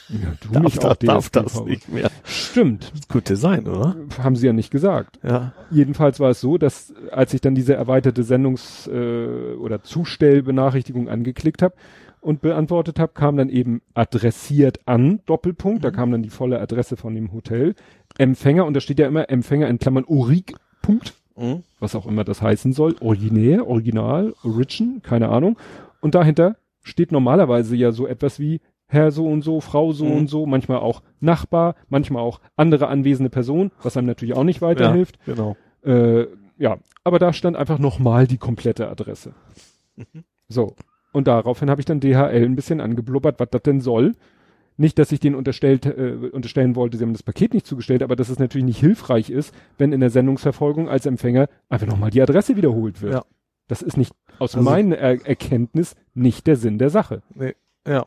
Ja, 0.08 0.32
du 0.40 0.48
Darf, 0.52 0.62
mich 0.62 0.78
auch 0.80 0.96
das, 0.96 1.06
darf 1.06 1.30
das 1.30 1.64
nicht 1.64 1.88
mehr. 1.92 2.10
Stimmt, 2.24 2.90
Das 2.94 3.08
könnte 3.08 3.36
sein, 3.36 3.66
oder? 3.66 3.94
haben 4.22 4.36
sie 4.36 4.46
ja 4.46 4.52
nicht 4.52 4.70
gesagt. 4.70 5.18
Ja. 5.22 5.52
Jedenfalls 5.70 6.18
war 6.20 6.30
es 6.30 6.40
so, 6.40 6.56
dass 6.58 6.94
als 7.10 7.34
ich 7.34 7.40
dann 7.42 7.54
diese 7.54 7.74
erweiterte 7.74 8.22
Sendungs- 8.22 8.88
äh, 8.90 9.54
oder 9.56 9.82
Zustellbenachrichtigung 9.82 11.08
angeklickt 11.08 11.62
habe 11.62 11.74
und 12.20 12.40
beantwortet 12.40 12.98
habe, 12.98 13.12
kam 13.12 13.36
dann 13.36 13.48
eben 13.48 13.82
adressiert 13.94 14.80
an, 14.86 15.20
Doppelpunkt, 15.26 15.84
da 15.84 15.90
kam 15.90 16.10
dann 16.10 16.22
die 16.22 16.30
volle 16.30 16.60
Adresse 16.60 16.96
von 16.96 17.14
dem 17.14 17.32
Hotel, 17.32 17.74
Empfänger, 18.16 18.64
und 18.66 18.74
da 18.74 18.80
steht 18.80 18.98
ja 18.98 19.06
immer 19.06 19.28
Empfänger 19.30 19.68
in 19.68 19.78
Klammern 19.78 20.04
Urik, 20.06 20.54
Punkt, 20.82 21.14
Mhm. 21.36 21.62
was 21.78 21.94
auch 21.94 22.06
immer 22.06 22.24
das 22.24 22.42
heißen 22.42 22.72
soll, 22.72 22.96
originär, 23.00 23.68
original, 23.68 24.34
origin, 24.42 25.00
keine 25.02 25.28
Ahnung. 25.28 25.56
Und 26.00 26.14
dahinter 26.16 26.56
steht 26.82 27.12
normalerweise 27.12 27.76
ja 27.76 27.92
so 27.92 28.06
etwas 28.08 28.40
wie 28.40 28.60
Herr 28.88 29.10
so 29.10 29.26
und 29.26 29.42
so, 29.42 29.60
Frau 29.60 29.92
so 29.92 30.06
Mhm. 30.06 30.12
und 30.16 30.26
so, 30.28 30.46
manchmal 30.46 30.78
auch 30.78 31.02
Nachbar, 31.20 31.74
manchmal 31.88 32.22
auch 32.22 32.40
andere 32.56 32.88
anwesende 32.88 33.30
Person, 33.30 33.70
was 33.82 33.96
einem 33.96 34.06
natürlich 34.06 34.34
auch 34.34 34.44
nicht 34.44 34.62
weiterhilft. 34.62 35.18
Ja, 35.26 35.34
genau. 35.34 35.56
Äh, 35.84 36.26
ja, 36.58 36.78
aber 37.04 37.18
da 37.18 37.32
stand 37.32 37.56
einfach 37.56 37.78
nochmal 37.78 38.26
die 38.26 38.38
komplette 38.38 38.88
Adresse. 38.88 39.34
Mhm. 39.96 40.24
So. 40.48 40.74
Und 41.12 41.26
daraufhin 41.28 41.70
habe 41.70 41.80
ich 41.80 41.84
dann 41.86 42.00
DHL 42.00 42.44
ein 42.44 42.56
bisschen 42.56 42.80
angeblubbert, 42.80 43.38
was 43.40 43.48
das 43.50 43.62
denn 43.62 43.80
soll. 43.80 44.14
Nicht, 44.76 44.98
dass 44.98 45.10
ich 45.10 45.18
denen 45.20 45.34
unterstellt, 45.34 45.86
äh, 45.86 46.30
unterstellen 46.32 46.76
wollte, 46.76 46.96
sie 46.98 47.04
haben 47.04 47.12
das 47.12 47.22
Paket 47.24 47.52
nicht 47.52 47.66
zugestellt, 47.66 48.02
aber 48.02 48.14
dass 48.16 48.28
es 48.28 48.38
natürlich 48.38 48.64
nicht 48.64 48.78
hilfreich 48.78 49.28
ist, 49.28 49.52
wenn 49.76 49.92
in 49.92 50.00
der 50.00 50.10
Sendungsverfolgung 50.10 50.88
als 50.88 51.04
Empfänger 51.06 51.48
einfach 51.68 51.86
nochmal 51.88 52.10
die 52.10 52.22
Adresse 52.22 52.56
wiederholt 52.56 53.02
wird. 53.02 53.12
Ja. 53.14 53.24
Das 53.66 53.82
ist 53.82 53.96
nicht 53.96 54.12
aus 54.38 54.54
Also- 54.54 54.64
meiner 54.68 54.96
er 54.96 55.26
Erkenntnis 55.26 55.96
nicht 56.14 56.46
der 56.46 56.56
Sinn 56.56 56.78
der 56.78 56.90
Sache. 56.90 57.22
Ja. 57.86 58.06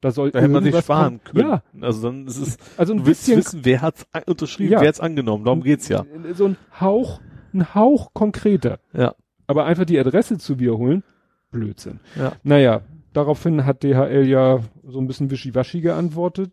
Da 0.00 0.10
soll 0.10 0.30
Da 0.30 0.38
hätte 0.40 0.48
man 0.50 0.64
sich 0.64 0.76
sparen 0.78 1.20
kommen. 1.24 1.42
können. 1.44 1.50
Ja, 1.50 1.62
Also 1.86 2.08
dann 2.08 2.26
ist 2.26 2.38
es, 2.38 2.56
also 2.78 2.94
ein 2.94 3.02
bisschen 3.02 3.38
wissen, 3.38 3.60
wer 3.64 3.82
hat's 3.82 4.06
unterschrieben, 4.26 4.72
Ja. 4.72 4.80
wer 4.80 4.88
hat's 4.88 5.00
angenommen. 5.00 5.44
Darum 5.44 5.62
geht's 5.62 5.88
ja. 5.88 6.04
so 6.34 6.46
ein 6.46 6.56
Hauch, 6.80 7.20
ein 7.52 7.74
Hauch 7.74 8.14
konkreter. 8.14 8.78
Ja. 8.94 9.14
Aber 9.46 9.64
einfach 9.66 9.84
die 9.84 9.98
Adresse 9.98 10.38
zu 10.38 10.58
wiederholen, 10.58 11.02
Blödsinn. 11.50 12.00
Ja. 12.16 12.32
Naja, 12.44 12.82
daraufhin 13.12 13.66
hat 13.66 13.82
DHL 13.82 14.26
ja 14.26 14.60
so 14.86 15.00
ein 15.00 15.06
bisschen 15.06 15.30
wischiwaschi 15.30 15.80
geantwortet. 15.80 16.52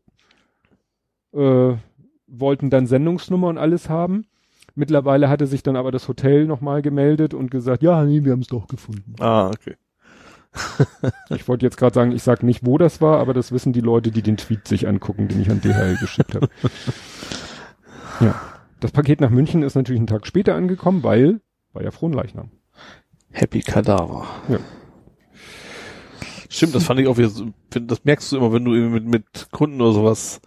Äh, 1.34 1.76
wollten 2.28 2.70
dann 2.70 2.88
Sendungsnummer 2.88 3.48
und 3.48 3.58
alles 3.58 3.90
haben. 3.90 4.26
Mittlerweile 4.76 5.30
hatte 5.30 5.48
sich 5.48 5.64
dann 5.64 5.76
aber 5.76 5.92
das 5.92 6.08
Hotel 6.08 6.46
nochmal 6.46 6.82
gemeldet 6.82 7.34
und 7.34 7.50
gesagt, 7.52 7.82
ja, 7.84 8.04
nee, 8.04 8.24
wir 8.24 8.32
haben 8.34 8.42
es 8.42 8.48
doch 8.48 8.68
gefunden. 8.68 9.16
Ah, 9.20 9.48
okay. 9.48 9.76
Ich 11.30 11.48
wollte 11.48 11.66
jetzt 11.66 11.78
gerade 11.78 11.94
sagen, 11.94 12.12
ich 12.12 12.24
sag 12.24 12.44
nicht, 12.44 12.66
wo 12.66 12.78
das 12.78 13.02
war, 13.02 13.20
aber 13.20 13.34
das 13.34 13.52
wissen 13.52 13.74
die 13.74 13.82
Leute, 13.82 14.12
die 14.12 14.22
den 14.22 14.38
Tweet 14.38 14.68
sich 14.68 14.88
angucken, 14.88 15.28
den 15.28 15.42
ich 15.42 15.50
an 15.50 15.62
DHL 15.62 15.98
geschickt 16.00 16.36
habe. 16.36 16.50
Ja. 18.20 18.34
Das 18.80 18.92
Paket 18.92 19.22
nach 19.22 19.30
München 19.30 19.62
ist 19.62 19.76
natürlich 19.76 20.00
einen 20.00 20.08
Tag 20.08 20.26
später 20.26 20.56
angekommen, 20.56 21.04
weil 21.04 21.40
war 21.74 21.84
ja 21.84 21.92
Fronleichnam. 21.92 22.50
Happy 23.32 23.62
Kadaver. 23.62 24.26
Ja. 24.50 24.58
Stimmt, 26.50 26.74
das 26.74 26.84
fand 26.84 27.00
ich 27.00 27.08
auch 27.08 27.18
wieder 27.18 27.30
das 27.70 28.04
merkst 28.06 28.32
du 28.32 28.38
immer, 28.38 28.54
wenn 28.54 28.66
du 28.66 28.74
eben 28.74 28.92
mit, 28.92 29.06
mit 29.06 29.52
Kunden 29.52 29.82
oder 29.82 29.92
sowas 29.92 30.42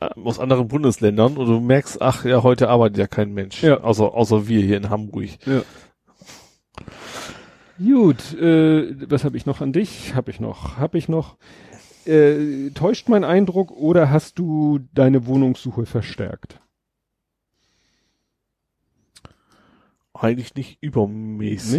äh, 0.00 0.08
aus 0.22 0.38
anderen 0.38 0.68
Bundesländern 0.68 1.36
und 1.36 1.46
du 1.46 1.60
merkst, 1.60 2.00
ach 2.00 2.24
ja, 2.24 2.42
heute 2.42 2.68
arbeitet 2.68 2.98
ja 2.98 3.06
kein 3.06 3.32
Mensch. 3.32 3.62
Ja. 3.62 3.80
Außer, 3.80 4.14
außer 4.14 4.46
wir 4.46 4.60
hier 4.62 4.76
in 4.76 4.90
Hamburg. 4.90 5.30
Ja. 5.46 5.62
Gut, 7.78 8.34
äh, 8.34 8.94
was 9.10 9.24
habe 9.24 9.36
ich 9.36 9.46
noch 9.46 9.60
an 9.60 9.72
dich? 9.72 10.14
Habe 10.14 10.30
ich 10.30 10.40
noch, 10.40 10.78
habe 10.78 10.98
ich 10.98 11.08
noch. 11.08 11.36
Äh, 12.06 12.70
täuscht 12.70 13.08
mein 13.08 13.22
Eindruck 13.22 13.70
oder 13.70 14.10
hast 14.10 14.38
du 14.38 14.80
deine 14.94 15.26
Wohnungssuche 15.26 15.84
verstärkt? 15.86 16.58
Eigentlich 20.14 20.54
nicht 20.54 20.78
übermäßig. 20.82 21.72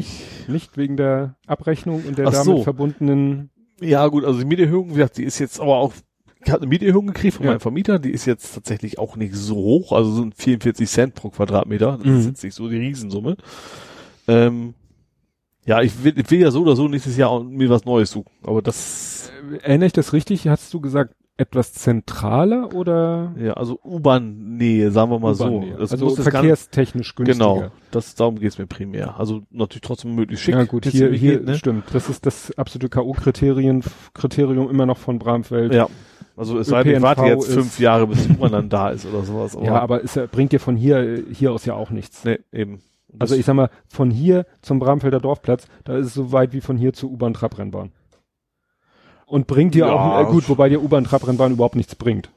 Nicht? 0.45 0.49
Nicht 0.49 0.77
wegen 0.77 0.95
der 0.95 1.35
Abrechnung 1.47 2.03
und 2.05 2.17
der 2.17 2.27
Ach 2.27 2.31
damit 2.31 2.45
so. 2.45 2.63
verbundenen. 2.63 3.49
Ja, 3.81 4.07
gut, 4.07 4.23
also 4.23 4.39
die 4.39 4.45
Mieterhöhung, 4.45 4.91
wie 4.91 4.95
gesagt, 4.95 5.17
die 5.17 5.23
ist 5.23 5.39
jetzt 5.39 5.59
aber 5.59 5.77
auch, 5.77 5.93
ich 6.45 6.49
habe 6.51 6.61
eine 6.61 6.69
Mieterhöhung 6.69 7.07
gekriegt 7.07 7.35
von 7.35 7.45
Ja. 7.45 7.51
meinem 7.53 7.59
Vermieter, 7.59 7.99
die 7.99 8.11
ist 8.11 8.25
jetzt 8.25 8.53
tatsächlich 8.53 8.97
auch 8.99 9.17
nicht 9.17 9.35
so 9.35 9.55
hoch, 9.55 9.91
also 9.91 10.13
sind 10.15 10.35
44 10.35 10.87
Cent 10.89 11.15
pro 11.15 11.29
Quadratmeter, 11.31 11.97
das 11.97 12.05
Mhm. 12.05 12.19
ist 12.19 12.25
jetzt 12.27 12.43
nicht 12.43 12.53
so 12.55 12.69
die 12.69 12.77
Riesensumme. 12.77 13.35
Ähm, 14.27 14.73
ja, 15.69 15.83
ich 15.83 16.03
will, 16.03 16.17
ich 16.17 16.31
will 16.31 16.39
ja 16.39 16.49
so 16.49 16.63
oder 16.63 16.75
so 16.75 16.87
nächstes 16.87 17.15
Jahr 17.15 17.43
mir 17.43 17.69
was 17.69 17.85
Neues 17.85 18.09
suchen, 18.09 18.31
aber 18.43 18.63
das, 18.63 19.31
Äh, 19.51 19.57
erinnere 19.57 19.85
ich 19.85 19.93
das 19.93 20.13
richtig? 20.13 20.47
Hast 20.47 20.73
du 20.73 20.81
gesagt, 20.81 21.13
etwas 21.37 21.73
zentraler 21.73 22.73
oder? 22.73 23.35
ja, 23.39 23.53
also 23.53 23.79
U-Bahn-Nähe, 23.85 24.89
sagen 24.89 25.11
wir 25.11 25.19
mal 25.19 25.35
so. 25.35 25.63
Das 25.77 25.91
also 25.91 26.09
verkehrstechnisch 26.15 27.13
günstiger. 27.13 27.53
Genau, 27.53 27.71
das, 27.91 28.15
darum 28.15 28.39
geht's 28.39 28.57
mir 28.57 28.65
primär. 28.65 29.19
Also 29.19 29.43
natürlich 29.51 29.81
trotzdem 29.81 30.15
möglichst 30.15 30.43
schick. 30.43 30.55
Ja 30.55 30.63
gut, 30.63 30.87
hier, 30.87 31.11
hier 31.11 31.37
geht, 31.37 31.45
ne? 31.45 31.55
stimmt. 31.55 31.85
Das 31.93 32.09
ist 32.09 32.25
das 32.25 32.51
absolute 32.57 32.89
K.O.-Kriterium 32.89 33.83
Kriterium 34.15 34.71
immer 34.71 34.87
noch 34.87 34.97
von 34.97 35.19
Bramfeld. 35.19 35.71
Ja. 35.73 35.87
Also 36.35 36.57
es 36.57 36.67
sei 36.67 36.83
denn, 36.83 36.95
ich 36.95 37.01
warte 37.03 37.25
jetzt 37.25 37.47
fünf 37.47 37.79
Jahre, 37.79 38.07
bis 38.07 38.25
die 38.25 38.33
U-Bahn 38.33 38.53
dann 38.53 38.69
da 38.69 38.89
ist 38.89 39.05
oder 39.05 39.23
sowas. 39.23 39.55
ja 39.61 39.79
aber 39.79 40.03
es 40.03 40.19
bringt 40.31 40.51
dir 40.51 40.59
von 40.59 40.75
hier, 40.75 41.23
hier 41.31 41.51
aus 41.51 41.63
ja 41.65 41.75
auch 41.75 41.91
nichts. 41.91 42.25
Nee, 42.25 42.39
eben. 42.51 42.79
Also 43.17 43.33
das- 43.33 43.39
ich 43.39 43.45
sag 43.45 43.55
mal, 43.55 43.69
von 43.87 44.11
hier 44.11 44.45
zum 44.61 44.79
Bramfelder 44.79 45.19
Dorfplatz, 45.19 45.67
da 45.83 45.97
ist 45.97 46.07
es 46.07 46.13
so 46.13 46.31
weit 46.31 46.53
wie 46.53 46.61
von 46.61 46.77
hier 46.77 46.93
zur 46.93 47.09
U-Bahn-Trabrennbahn. 47.11 47.91
Und 49.25 49.47
bringt 49.47 49.75
dir 49.75 49.85
Ja, 49.87 49.93
auch, 49.93 50.27
äh, 50.27 50.31
gut, 50.31 50.49
wobei 50.49 50.69
dir 50.69 50.81
U-Bahn-Trabrennbahn 50.83 51.53
überhaupt 51.53 51.75
nichts 51.75 51.95
bringt. 51.95 52.29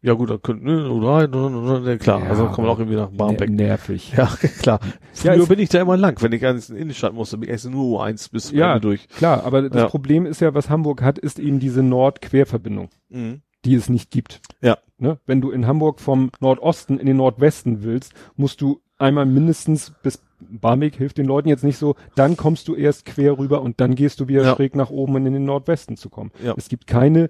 Ja 0.00 0.12
gut, 0.12 0.30
dann 0.30 0.40
könnte, 0.40 0.64
ne, 0.64 0.88
oder, 0.90 1.24
oder, 1.28 1.46
oder, 1.58 1.80
ne, 1.80 1.98
klar, 1.98 2.20
Ja, 2.22 2.28
also 2.30 2.44
kommt 2.46 2.58
man 2.58 2.68
auch 2.68 2.78
irgendwie 2.78 2.96
nach 2.96 3.10
Barmbek. 3.10 3.50
Ner 3.50 3.56
nervig. 3.66 4.12
Ja, 4.16 4.26
klar. 4.62 4.78
Ja, 5.24 5.32
Früher 5.32 5.42
es- 5.42 5.48
bin 5.48 5.58
ich 5.58 5.68
da 5.70 5.80
immer 5.80 5.96
lang, 5.96 6.22
wenn 6.22 6.30
ich 6.32 6.40
ganz 6.40 6.68
in 6.68 6.76
die 6.76 6.82
Innenstadt 6.82 7.14
musste, 7.14 7.36
bin 7.38 7.48
ich 7.48 7.52
erst 7.52 7.68
nur 7.68 8.00
U1 8.00 8.30
bis 8.30 8.52
Ja. 8.52 8.78
Durch. 8.78 9.08
Klar, 9.08 9.42
aber 9.42 9.68
das 9.68 9.82
Ja. 9.82 9.88
Problem 9.88 10.24
ist 10.24 10.40
ja, 10.40 10.54
was 10.54 10.70
Hamburg 10.70 11.02
hat, 11.02 11.18
ist 11.18 11.40
eben 11.40 11.58
diese 11.58 11.82
Nord-Querverbindung, 11.82 12.90
Mhm. 13.08 13.42
die 13.64 13.74
es 13.74 13.88
nicht 13.88 14.12
gibt. 14.12 14.40
Ja. 14.60 14.78
Ne? 14.98 15.18
Wenn 15.26 15.40
du 15.40 15.50
in 15.50 15.66
Hamburg 15.66 15.98
vom 15.98 16.30
Nordosten 16.38 17.00
in 17.00 17.06
den 17.06 17.16
Nordwesten 17.16 17.82
willst, 17.82 18.12
musst 18.36 18.60
du 18.60 18.80
einmal 18.98 19.26
mindestens 19.26 19.92
bis 20.02 20.22
Barmbek 20.40 20.94
hilft 20.96 21.18
den 21.18 21.26
Leuten 21.26 21.48
jetzt 21.48 21.64
nicht 21.64 21.78
so, 21.78 21.96
dann 22.14 22.36
kommst 22.36 22.68
du 22.68 22.74
erst 22.76 23.04
quer 23.04 23.38
rüber 23.38 23.60
und 23.62 23.80
dann 23.80 23.94
gehst 23.96 24.20
du 24.20 24.28
wieder 24.28 24.42
Ja. 24.44 24.54
schräg 24.54 24.76
nach 24.76 24.90
oben 24.90 25.16
und 25.16 25.26
in 25.26 25.32
den 25.32 25.44
Nordwesten 25.44 25.96
zu 25.96 26.10
kommen. 26.10 26.30
Ja. 26.42 26.54
Es 26.56 26.68
gibt 26.68 26.86
keine 26.86 27.28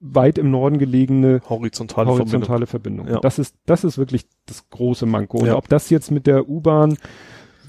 weit 0.00 0.38
im 0.38 0.50
Norden 0.50 0.78
gelegene 0.78 1.40
Horizontale, 1.48 2.06
Verbindung. 2.06 2.18
horizontale 2.32 2.66
Verbindung. 2.66 3.08
Ja. 3.08 3.20
Das 3.20 3.38
ist, 3.38 3.54
das 3.66 3.84
ist 3.84 3.98
wirklich 3.98 4.26
das 4.46 4.68
große 4.70 5.06
Manko. 5.06 5.38
Und 5.38 5.50
ob 5.50 5.68
das 5.68 5.90
jetzt 5.90 6.10
mit 6.10 6.26
der 6.26 6.48
U-Bahn 6.48 6.96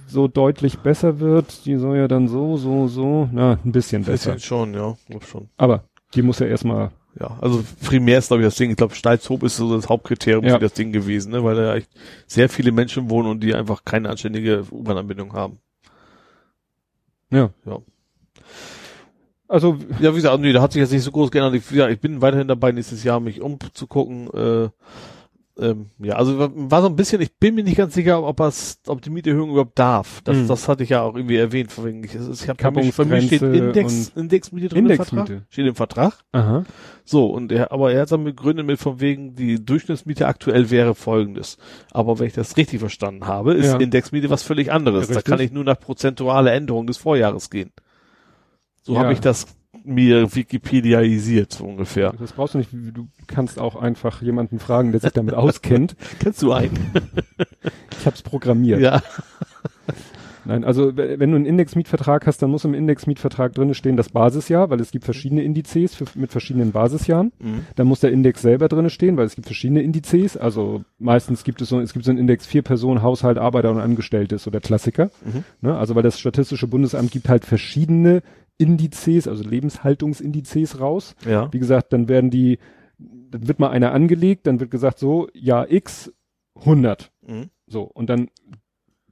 so 0.08 0.28
deutlich 0.28 0.80
besser 0.80 1.20
wird, 1.20 1.66
die 1.66 1.76
soll 1.78 1.98
ja 1.98 2.08
dann 2.08 2.28
so, 2.28 2.58
so, 2.58 2.88
so, 2.88 3.30
na, 3.32 3.60
ein 3.64 3.72
bisschen 3.72 4.04
besser. 4.04 4.34
Bisschen 4.34 4.48
schon, 4.48 4.74
ja, 4.74 4.96
schon. 5.26 5.50
Aber 5.58 5.84
die 6.16 6.22
muss 6.22 6.40
ja 6.40 6.48
erstmal, 6.48 6.92
Ja, 7.20 7.38
also 7.42 7.64
primär 7.84 8.18
ist 8.20 8.28
glaube 8.28 8.42
ich 8.44 8.48
das 8.48 8.56
Ding, 8.56 8.72
ich 8.72 8.78
glaube 8.78 8.96
Stalzhoop 8.96 9.44
ist 9.44 9.58
so 9.58 9.76
das 9.76 9.90
Hauptkriterium 9.90 10.46
Ja. 10.46 10.54
für 10.54 10.60
das 10.62 10.74
Ding 10.74 10.92
gewesen, 10.94 11.32
ne, 11.32 11.44
weil 11.44 11.56
da 11.56 11.76
echt 11.76 11.90
sehr 12.26 12.48
viele 12.48 12.72
Menschen 12.72 13.10
wohnen 13.10 13.28
und 13.30 13.42
die 13.42 13.54
einfach 13.54 13.84
keine 13.84 14.10
anständige 14.10 14.66
U-Bahn-Anbindung 14.72 15.34
haben. 15.34 15.60
ja. 17.30 17.50
Ja. 17.66 17.80
Also 19.48 19.78
Ja, 20.00 20.12
wie 20.12 20.16
gesagt, 20.16 20.40
nee, 20.40 20.54
da 20.54 20.62
hat 20.62 20.72
sich 20.72 20.80
jetzt 20.80 20.94
nicht 20.94 21.04
so 21.04 21.12
groß 21.12 21.30
geändert. 21.30 21.56
Ich, 21.56 21.70
ja, 21.72 21.90
ich 21.90 22.00
bin 22.00 22.22
weiterhin 22.22 22.48
dabei, 22.48 22.72
nächstes 22.72 23.04
Jahr 23.04 23.20
mich 23.20 23.42
umzugucken. 23.42 24.28
Äh, 24.34 24.70
ähm, 25.62 25.88
ja, 26.00 26.16
also 26.16 26.38
war- 26.40 26.82
so 26.82 26.88
ein 26.88 26.96
bisschen, 26.96 27.22
ich 27.22 27.34
bin 27.38 27.56
mir 27.56 27.64
nicht 27.64 27.78
ganz 27.78 27.94
sicher, 27.94 28.22
ob 28.24 28.40
es, 28.42 28.80
ob 28.88 29.02
die 29.02 29.10
Mieterhöhung 29.10 29.52
überhaupt 29.52 29.78
darf. 29.80 30.22
Das, 30.24 30.36
Mhm. 30.36 30.48
das 30.48 30.68
hatte 30.68 30.84
ich 30.84 30.90
ja 30.90 31.02
auch 31.04 31.16
irgendwie 31.16 31.38
erwähnt. 31.38 31.72
Wegen, 31.84 32.04
ich, 32.04 32.16
ich 32.16 32.50
hab 32.50 32.58
bei 32.58 32.72
mir, 32.72 32.92
bei 32.92 33.06
mir 33.06 33.22
steht 33.22 33.42
Index, 33.42 34.10
Indexmiete 34.16 34.70
drin 34.70 34.80
im 34.86 34.92
Indexmiete. 34.92 35.26
Vertrag. 35.26 35.46
Steht 35.52 35.68
im 35.68 35.76
Vertrag. 35.76 36.20
aha. 36.34 36.66
So, 37.06 37.28
und 37.28 37.52
er, 37.52 37.72
aber 37.72 37.92
er 37.94 38.02
hat 38.02 38.12
dann 38.12 38.24
begründet 38.24 38.66
mit 38.66 38.80
von 38.80 39.00
wegen, 39.00 39.36
die 39.36 39.64
Durchschnittsmiete 39.64 40.28
aktuell 40.28 40.70
wäre 40.70 40.96
folgendes. 40.96 41.58
Aber 41.92 42.20
wenn 42.20 42.28
ich 42.28 42.34
das 42.34 42.58
richtig 42.58 42.80
verstanden 42.80 43.28
habe, 43.28 43.54
ist 43.54 43.68
Ja. 43.68 43.78
Indexmiete 43.78 44.30
was 44.30 44.44
völlig 44.44 44.72
anderes. 44.72 45.08
Da 45.08 45.16
Richtig. 45.16 45.30
kann 45.32 45.40
ich 45.42 45.52
nur 45.52 45.64
nach 45.64 45.80
prozentuale 45.80 46.52
Änderung 46.52 46.88
des 46.88 46.98
Vorjahres 46.98 47.50
gehen. 47.50 47.72
So 48.82 48.94
Ja. 48.94 49.00
habe 49.02 49.14
ich 49.14 49.20
das 49.20 49.46
mir 49.84 50.36
Wikipediaisiert, 50.36 51.54
so 51.54 51.66
ungefähr. 51.66 52.14
Das 52.20 52.34
brauchst 52.34 52.54
du 52.54 52.60
nicht. 52.60 52.72
Du 52.72 53.08
kannst 53.28 53.60
auch 53.60 53.76
einfach 53.76 54.22
jemanden 54.22 54.60
fragen, 54.60 54.92
der 54.92 55.02
sich 55.02 55.12
damit 55.12 55.34
auskennt. 55.34 55.96
Kennst 56.20 56.42
du 56.42 56.52
einen? 56.52 56.78
Ich 58.00 58.08
habe 58.08 58.16
es 58.16 58.24
programmiert. 58.24 58.82
ja. 58.82 59.04
Nein, 60.46 60.64
also 60.64 60.96
wenn 60.98 61.30
du 61.30 61.36
einen 61.36 61.46
Indexmietvertrag 61.46 62.26
hast, 62.26 62.42
dann 62.42 62.50
muss 62.50 62.66
im 62.66 62.74
Indexmietvertrag 62.74 63.54
drinne 63.54 63.76
stehen 63.76 63.96
das 63.96 64.10
Basisjahr, 64.10 64.70
weil 64.70 64.80
es 64.80 64.92
gibt 64.92 65.06
verschiedene 65.06 65.44
Indizes 65.44 65.94
für, 65.94 66.06
mit 66.16 66.32
verschiedenen 66.32 66.72
Basisjahren. 66.72 67.32
Mhm. 67.40 67.66
Dann 67.76 67.88
muss 67.88 68.00
der 68.00 68.12
Index 68.12 68.42
selber 68.42 68.68
drinne 68.68 68.90
stehen, 68.90 69.18
weil 69.18 69.26
es 69.26 69.36
gibt 69.36 69.48
verschiedene 69.48 69.82
Indizes. 69.82 70.38
Also 70.38 70.84
meistens 70.98 71.44
gibt 71.44 71.62
es 71.62 71.70
so, 71.70 71.80
es 71.80 71.94
gibt 71.94 72.06
so 72.06 72.12
einen 72.12 72.20
Index 72.20 72.48
vier 72.48 72.64
Personen, 72.64 73.04
Haushalt, 73.04 73.38
Arbeiter 73.38 73.72
und 73.72 73.80
Angestellte 73.80 74.36
ist 74.36 74.44
so 74.44 74.52
der 74.52 74.62
Klassiker. 74.62 75.12
Mhm. 75.24 75.44
Ne? 75.62 75.78
Also 75.78 75.96
weil 75.96 76.04
das 76.04 76.20
Statistische 76.20 76.68
Bundesamt 76.68 77.12
gibt 77.12 77.30
halt 77.30 77.46
verschiedene 77.46 78.24
Indizes, 78.62 79.28
also 79.28 79.44
Lebenshaltungsindizes 79.44 80.80
raus. 80.80 81.16
Ja. 81.26 81.52
Wie 81.52 81.60
gesagt, 81.60 81.94
dann 81.94 82.08
werden 82.08 82.30
die, 82.30 82.60
dann 83.00 83.48
wird 83.48 83.60
mal 83.60 83.70
einer 83.70 83.92
angelegt, 83.92 84.46
dann 84.48 84.60
wird 84.60 84.72
gesagt 84.72 85.00
so, 85.00 85.28
Jahr 85.34 85.72
X 85.72 86.14
100. 86.56 87.12
Mhm. 87.26 87.50
So, 87.68 87.84
und 87.84 88.10
dann 88.10 88.30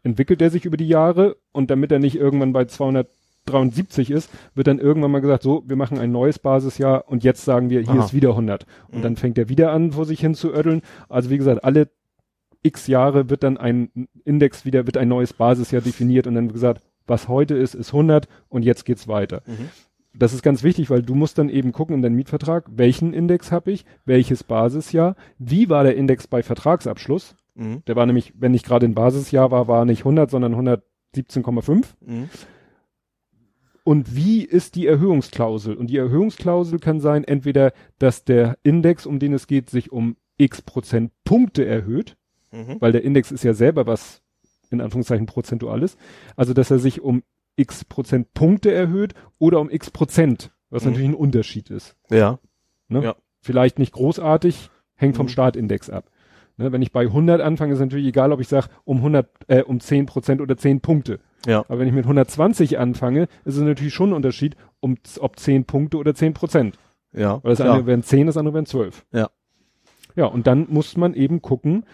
entwickelt 0.03 0.41
er 0.41 0.49
sich 0.49 0.65
über 0.65 0.77
die 0.77 0.87
Jahre 0.87 1.37
und 1.51 1.71
damit 1.71 1.91
er 1.91 1.99
nicht 1.99 2.15
irgendwann 2.15 2.53
bei 2.53 2.65
273 2.65 4.11
ist, 4.11 4.29
wird 4.53 4.67
dann 4.67 4.79
irgendwann 4.79 5.11
mal 5.11 5.21
gesagt, 5.21 5.43
so, 5.43 5.63
wir 5.65 5.75
machen 5.75 5.97
ein 5.97 6.11
neues 6.11 6.39
Basisjahr 6.39 7.07
und 7.07 7.23
jetzt 7.23 7.43
sagen 7.43 7.69
wir, 7.69 7.81
hier 7.81 7.89
Aha. 7.91 8.05
ist 8.05 8.13
wieder 8.13 8.29
100. 8.29 8.65
Und 8.89 8.99
Mhm. 8.99 9.01
dann 9.03 9.15
fängt 9.15 9.37
er 9.37 9.49
wieder 9.49 9.71
an, 9.71 9.91
vor 9.91 10.05
sich 10.05 10.19
hin 10.19 10.35
zu 10.35 10.53
ödeln. 10.53 10.81
Also 11.07 11.29
wie 11.29 11.37
gesagt, 11.37 11.63
alle 11.63 11.89
x 12.61 12.87
Jahre 12.87 13.29
wird 13.29 13.43
dann 13.43 13.57
ein 13.57 13.89
Index 14.25 14.65
wieder, 14.65 14.85
wird 14.85 14.97
ein 14.97 15.07
neues 15.07 15.33
Basisjahr 15.33 15.81
definiert 15.81 16.27
und 16.27 16.35
dann 16.35 16.45
wird 16.45 16.53
gesagt, 16.53 16.81
was 17.09 17.27
heute 17.27 17.55
ist, 17.55 17.75
ist 17.75 17.89
100 17.93 18.27
und 18.47 18.63
jetzt 18.63 18.85
geht's 18.85 19.07
weiter. 19.07 19.41
Mhm. 19.45 19.69
Das 20.13 20.33
ist 20.33 20.41
ganz 20.41 20.63
wichtig, 20.63 20.89
weil 20.89 21.01
du 21.03 21.13
musst 21.15 21.37
dann 21.37 21.49
eben 21.49 21.71
gucken 21.71 21.95
in 21.95 22.01
deinem 22.01 22.15
Mietvertrag, 22.15 22.65
welchen 22.71 23.13
Index 23.13 23.51
habe 23.51 23.71
ich, 23.71 23.85
welches 24.05 24.43
Basisjahr, 24.43 25.15
wie 25.37 25.69
war 25.69 25.83
der 25.83 25.95
Index 25.95 26.27
bei 26.27 26.41
Vertragsabschluss, 26.43 27.35
Mhm. 27.55 27.83
der 27.87 27.95
war 27.95 28.05
nämlich, 28.05 28.33
wenn 28.37 28.51
nicht 28.53 28.65
gerade 28.65 28.85
ein 28.85 28.95
Basisjahr 28.95 29.51
war, 29.51 29.67
war 29.67 29.85
nicht 29.85 30.05
100, 30.05 30.31
sondern 30.31 30.55
117,5. 30.55 31.95
Mhm. 32.05 32.29
Und 33.83 34.15
wie 34.15 34.43
ist 34.43 34.75
die 34.75 34.87
Erhöhungsklausel? 34.87 35.75
Und 35.75 35.87
die 35.89 35.97
Erhöhungsklausel 35.97 36.79
kann 36.79 36.99
sein, 36.99 37.23
entweder, 37.23 37.73
dass 37.97 38.23
der 38.23 38.57
Index, 38.63 39.05
um 39.05 39.19
den 39.19 39.33
es 39.33 39.47
geht, 39.47 39.69
sich 39.69 39.91
um 39.91 40.15
x 40.37 40.61
Prozent 40.61 41.11
Punkte 41.23 41.65
erhöht, 41.65 42.15
Mhm. 42.51 42.77
weil 42.79 42.91
der 42.91 43.03
Index 43.03 43.31
ist 43.31 43.43
ja 43.43 43.53
selber 43.53 43.85
was, 43.87 44.21
in 44.71 44.81
Anführungszeichen, 44.81 45.25
prozentuales. 45.25 45.97
Also, 46.35 46.53
dass 46.53 46.71
er 46.71 46.79
sich 46.79 47.01
um 47.01 47.23
x 47.55 47.83
Prozent 47.85 48.33
Punkte 48.33 48.71
erhöht 48.71 49.13
oder 49.37 49.59
um 49.59 49.69
x 49.69 49.91
Prozent, 49.91 50.51
was 50.69 50.83
Mhm. 50.83 50.91
natürlich 50.91 51.09
ein 51.09 51.15
Unterschied 51.15 51.69
ist. 51.69 51.95
Ja. 52.09 52.39
Ne? 52.87 53.03
Ja. 53.03 53.15
Vielleicht 53.41 53.79
nicht 53.79 53.93
großartig, 53.93 54.69
hängt 54.95 55.15
vom 55.15 55.25
Mhm. 55.27 55.29
Startindex 55.29 55.89
ab. 55.89 56.09
Ne, 56.57 56.71
wenn 56.73 56.81
ich 56.81 56.91
bei 56.91 57.05
100 57.07 57.39
anfange, 57.39 57.73
ist 57.73 57.79
natürlich 57.79 58.07
egal, 58.07 58.33
ob 58.33 58.41
ich 58.41 58.49
sage, 58.49 58.67
um 58.83 59.01
100, 59.01 59.29
äh, 59.47 59.63
um 59.63 59.79
10 59.79 60.05
Prozent 60.05 60.41
oder 60.41 60.57
10 60.57 60.81
Punkte. 60.81 61.19
Ja. 61.47 61.59
Aber 61.69 61.79
wenn 61.79 61.87
ich 61.87 61.93
mit 61.93 62.05
120 62.05 62.77
anfange, 62.77 63.23
ist 63.45 63.55
es 63.55 63.61
natürlich 63.61 63.93
schon 63.93 64.09
ein 64.09 64.13
Unterschied, 64.13 64.57
um, 64.81 64.97
ob 65.19 65.39
10 65.39 65.63
Punkte 65.63 65.97
oder 65.97 66.13
10 66.13 66.33
Prozent. 66.33 66.77
Ja. 67.13 67.41
Weil 67.43 67.51
das 67.51 67.59
klar. 67.59 67.75
eine 67.75 67.85
wären 67.85 68.03
10, 68.03 68.27
das 68.27 68.35
andere 68.35 68.53
wären 68.55 68.65
12. 68.65 69.05
Ja. 69.13 69.29
Ja, 70.15 70.25
und 70.25 70.47
dann 70.47 70.67
muss 70.69 70.97
man 70.97 71.13
eben 71.13 71.41
gucken, 71.41 71.85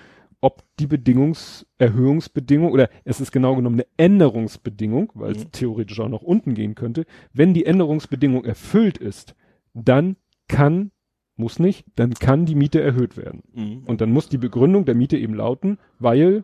ob 0.45 0.61
die 0.79 0.85
Bedingungserhöhungsbedingung 0.85 2.71
oder 2.71 2.89
es 3.03 3.19
ist 3.19 3.31
genau 3.31 3.55
genommen 3.55 3.77
eine 3.81 3.87
Änderungsbedingung, 3.97 5.11
weil 5.15 5.31
es 5.31 5.45
Mhm. 5.45 5.51
theoretisch 5.51 5.99
auch 5.99 6.07
nach 6.09 6.21
unten 6.21 6.53
gehen 6.53 6.75
könnte. 6.75 7.05
Wenn 7.33 7.55
die 7.55 7.65
Änderungsbedingung 7.65 8.45
erfüllt 8.45 8.99
ist, 8.99 9.33
dann 9.73 10.17
kann, 10.47 10.91
muss 11.35 11.57
nicht, 11.57 11.85
dann 11.95 12.13
kann 12.13 12.45
die 12.45 12.53
Miete 12.53 12.79
erhöht 12.79 13.17
werden. 13.17 13.41
Mhm. 13.53 13.83
Und 13.87 14.01
dann 14.01 14.11
muss 14.11 14.29
die 14.29 14.37
Begründung 14.37 14.85
der 14.85 14.93
Miete 14.93 15.17
eben 15.17 15.33
lauten, 15.33 15.79
weil 15.97 16.43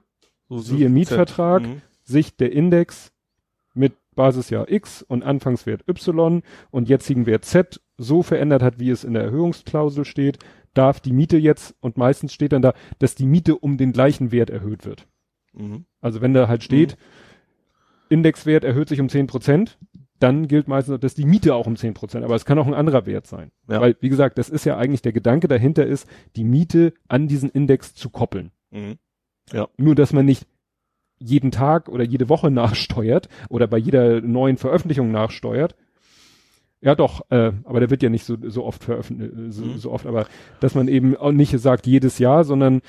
So- 0.50 0.58
siehe 0.58 0.90
Mietvertrag, 0.90 1.62
Mhm. 1.62 1.82
sich 2.04 2.36
der 2.36 2.52
Index 2.54 3.12
mit 3.76 3.94
Basisjahr 4.16 4.70
X 4.70 5.04
und 5.04 5.24
Anfangswert 5.24 5.88
Y 5.88 6.42
und 6.72 6.90
jetzigen 6.90 7.28
Wert 7.28 7.46
Z 7.46 7.80
so 7.98 8.24
verändert 8.24 8.64
hat, 8.64 8.80
wie 8.80 8.90
es 8.90 9.04
in 9.04 9.14
der 9.14 9.24
Erhöhungsklausel 9.24 10.06
steht, 10.06 10.40
darf 10.74 11.00
die 11.00 11.14
Miete 11.14 11.38
jetzt, 11.38 11.76
und 11.82 11.98
meistens 11.98 12.34
steht 12.34 12.54
dann 12.54 12.62
da, 12.62 12.74
dass 13.00 13.16
die 13.16 13.26
Miete 13.26 13.58
um 13.58 13.78
den 13.78 13.92
gleichen 13.92 14.32
Wert 14.32 14.50
erhöht 14.50 14.86
wird. 14.86 15.08
Mhm. 15.54 15.86
Also 16.00 16.22
wenn 16.22 16.34
da 16.34 16.48
halt 16.48 16.64
steht, 16.64 16.98
Indexwert 18.10 18.64
erhöht 18.64 18.90
sich 18.90 19.00
um 19.00 19.10
10 19.10 19.28
Prozent, 19.28 19.78
dann 20.20 20.48
gilt 20.48 20.68
meistens, 20.68 21.00
dass 21.00 21.16
die 21.16 21.26
Miete 21.26 21.56
auch 21.56 21.66
um 21.66 21.76
10 21.76 21.94
Prozent, 21.94 22.24
aber 22.24 22.36
es 22.36 22.46
kann 22.46 22.60
auch 22.60 22.68
ein 22.68 22.74
anderer 22.74 23.06
Wert 23.06 23.26
sein. 23.26 23.52
Ja. 23.68 23.82
Weil, 23.82 23.96
wie 24.02 24.10
gesagt, 24.10 24.38
das 24.38 24.50
ist 24.50 24.66
ja 24.66 24.78
eigentlich 24.78 25.02
der 25.02 25.14
Gedanke 25.14 25.48
dahinter 25.48 25.86
ist, 25.86 26.08
die 26.36 26.44
Miete 26.44 26.94
an 27.08 27.28
diesen 27.28 27.50
Index 27.50 27.96
zu 27.96 28.10
koppeln. 28.10 28.52
Mhm. 28.70 28.98
Nur, 29.78 29.96
dass 29.96 30.14
man 30.14 30.26
nicht 30.26 30.48
jeden 31.18 31.52
Tag 31.52 31.90
oder 31.90 32.04
jede 32.04 32.30
Woche 32.30 32.52
nachsteuert 32.52 33.30
oder 33.50 33.68
bei 33.68 33.78
jeder 33.78 34.22
neuen 34.22 34.58
Veröffentlichung 34.58 35.12
nachsteuert. 35.12 35.76
Ja, 36.82 36.96
doch, 36.96 37.22
äh, 37.30 37.52
aber 37.64 37.80
der 37.80 37.90
wird 37.92 38.02
ja 38.02 38.10
nicht 38.10 38.26
so, 38.26 38.38
so 38.42 38.66
oft 38.66 38.84
veröffentlicht, 38.84 39.54
so, 39.54 39.66
Mhm. 39.66 39.78
so 39.78 39.92
oft, 39.92 40.08
aber 40.08 40.26
dass 40.62 40.74
man 40.74 40.88
eben 40.88 41.16
auch 41.16 41.32
nicht 41.32 41.58
sagt 41.60 41.86
jedes 41.86 42.18
Jahr, 42.18 42.44
sondern 42.44 42.82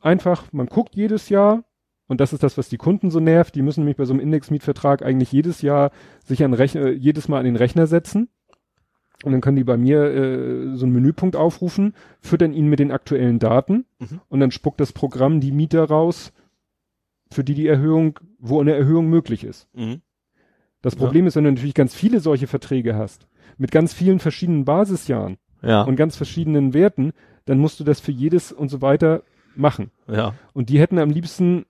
einfach, 0.00 0.52
man 0.52 0.66
guckt 0.66 0.96
jedes 0.96 1.28
Jahr 1.28 1.62
und 2.08 2.20
das 2.20 2.32
ist 2.32 2.42
das, 2.42 2.58
was 2.58 2.68
die 2.68 2.76
Kunden 2.76 3.10
so 3.10 3.20
nervt. 3.20 3.54
Die 3.54 3.62
müssen 3.62 3.80
nämlich 3.80 3.96
bei 3.96 4.04
so 4.04 4.12
einem 4.14 4.20
Indexmietvertrag 4.20 5.02
eigentlich 5.02 5.30
jedes 5.32 5.62
Jahr 5.62 5.90
sich 6.24 6.42
an 6.44 6.54
Rechner, 6.54 6.90
jedes 6.90 7.28
Mal 7.28 7.38
an 7.38 7.44
den 7.44 7.56
Rechner 7.56 7.86
setzen. 7.86 8.28
Und 9.24 9.32
dann 9.32 9.40
können 9.40 9.56
die 9.56 9.64
bei 9.64 9.76
mir 9.78 10.02
äh, 10.04 10.76
so 10.76 10.84
einen 10.84 10.92
Menüpunkt 10.92 11.36
aufrufen, 11.36 11.94
füttern 12.20 12.52
ihn 12.52 12.68
mit 12.68 12.80
den 12.80 12.90
aktuellen 12.90 13.38
Daten 13.38 13.86
Mhm. 13.98 14.20
und 14.28 14.40
dann 14.40 14.50
spuckt 14.50 14.78
das 14.80 14.92
Programm 14.92 15.40
die 15.40 15.52
Mieter 15.52 15.84
raus, 15.84 16.32
für 17.32 17.42
die 17.42 17.54
die 17.54 17.66
Erhöhung, 17.66 18.18
wo 18.38 18.60
eine 18.60 18.74
Erhöhung 18.74 19.08
möglich 19.08 19.42
ist. 19.44 19.68
Mhm. 19.74 20.02
Das 20.86 20.94
Ja. 20.94 21.00
Problem 21.00 21.26
ist, 21.26 21.34
wenn 21.34 21.42
du 21.44 21.50
natürlich 21.50 21.74
ganz 21.74 21.94
viele 21.96 22.20
solche 22.20 22.46
Verträge 22.46 22.94
hast, 22.94 23.26
mit 23.58 23.72
ganz 23.72 23.92
vielen 23.92 24.20
verschiedenen 24.20 24.64
Basisjahren 24.64 25.36
Ja. 25.62 25.82
und 25.82 25.96
ganz 25.96 26.14
verschiedenen 26.16 26.74
Werten, 26.74 27.12
dann 27.44 27.58
musst 27.58 27.80
du 27.80 27.84
das 27.84 27.98
für 28.00 28.12
jedes 28.12 28.52
und 28.52 28.68
so 28.68 28.82
weiter 28.82 29.22
machen. 29.56 29.90
ja. 30.06 30.34
Und 30.52 30.68
die 30.68 30.78
hätten 30.78 30.98
am 30.98 31.10
liebsten, 31.10 31.64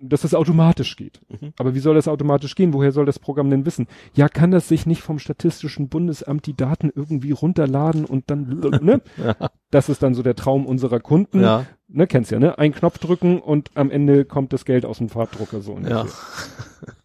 dass 0.00 0.20
das 0.20 0.34
automatisch 0.34 0.94
geht. 0.96 1.20
Mhm. 1.28 1.54
Aber 1.58 1.74
wie 1.74 1.78
soll 1.80 1.94
das 1.94 2.06
automatisch 2.06 2.54
gehen? 2.54 2.72
Woher 2.74 2.92
soll 2.92 3.06
das 3.06 3.18
Programm 3.18 3.48
denn 3.50 3.64
wissen? 3.66 3.86
Ja, 4.14 4.28
kann 4.28 4.50
das 4.50 4.68
sich 4.68 4.84
nicht 4.86 5.00
vom 5.00 5.18
Statistischen 5.18 5.88
Bundesamt 5.88 6.46
die 6.46 6.54
Daten 6.54 6.92
irgendwie 6.94 7.32
runterladen 7.32 8.04
und 8.04 8.30
dann, 8.30 8.60
ne? 8.82 9.00
Ja. 9.16 9.34
Das 9.70 9.88
ist 9.88 10.02
dann 10.02 10.14
so 10.14 10.22
der 10.22 10.36
Traum 10.36 10.64
unserer 10.66 11.00
Kunden. 11.00 11.40
Ja. 11.42 11.66
Ne, 11.88 12.06
kennst 12.06 12.30
ja, 12.30 12.38
ne? 12.38 12.58
Ein 12.58 12.72
Knopf 12.72 12.98
drücken 12.98 13.40
und 13.40 13.70
am 13.74 13.90
Ende 13.90 14.24
kommt 14.24 14.52
das 14.52 14.64
Geld 14.64 14.84
aus 14.84 14.98
dem 14.98 15.08
Farbdrucker 15.08 15.60
so. 15.60 15.72
ungefähr. 15.72 16.04
Ja. 16.04 16.06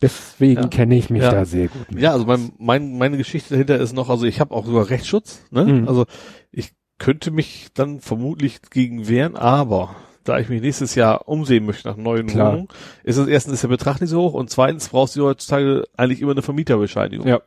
Deswegen 0.01 0.61
Ja. 0.63 0.67
kenne 0.67 0.95
ich 0.95 1.10
mich 1.10 1.22
Ja. 1.24 1.31
da 1.31 1.45
sehr 1.45 1.67
gut 1.67 1.92
mit. 1.92 2.01
Ja, 2.01 2.11
also 2.13 2.26
mein, 2.26 2.51
mein, 2.60 2.97
meine 2.97 3.17
Geschichte 3.17 3.51
dahinter 3.53 3.77
ist 3.79 3.94
noch, 3.94 4.10
also 4.10 4.26
ich 4.26 4.40
habe 4.40 4.53
auch 4.53 4.65
sogar 4.65 4.90
Rechtsschutz, 4.90 5.44
ne? 5.51 5.65
Mhm. 5.65 5.88
Also 5.88 6.06
ich 6.51 6.72
könnte 6.97 7.31
mich 7.31 7.69
dann 7.74 7.99
vermutlich 7.99 8.61
gegen 8.69 9.08
wehren, 9.08 9.35
aber 9.35 9.95
da 10.24 10.38
ich 10.40 10.49
mich 10.49 10.61
nächstes 10.61 10.94
Jahr 10.95 11.27
umsehen 11.27 11.65
möchte 11.65 11.88
nach 11.88 11.97
neuen 11.97 12.27
Klar. 12.27 12.51
Wohnungen, 12.53 12.67
ist 13.03 13.17
es 13.17 13.27
erstens 13.27 13.56
ist 13.56 13.63
der 13.63 13.69
Betrag 13.69 14.01
nicht 14.01 14.10
so 14.11 14.22
hoch 14.22 14.33
und 14.33 14.49
zweitens 14.51 14.90
brauchst 14.90 15.15
du 15.15 15.26
heutzutage 15.26 15.83
eigentlich 15.97 16.22
immer 16.22 16.31
eine 16.31 16.44
Vermieterbescheinigung. 16.44 17.27
Ja. 17.27 17.42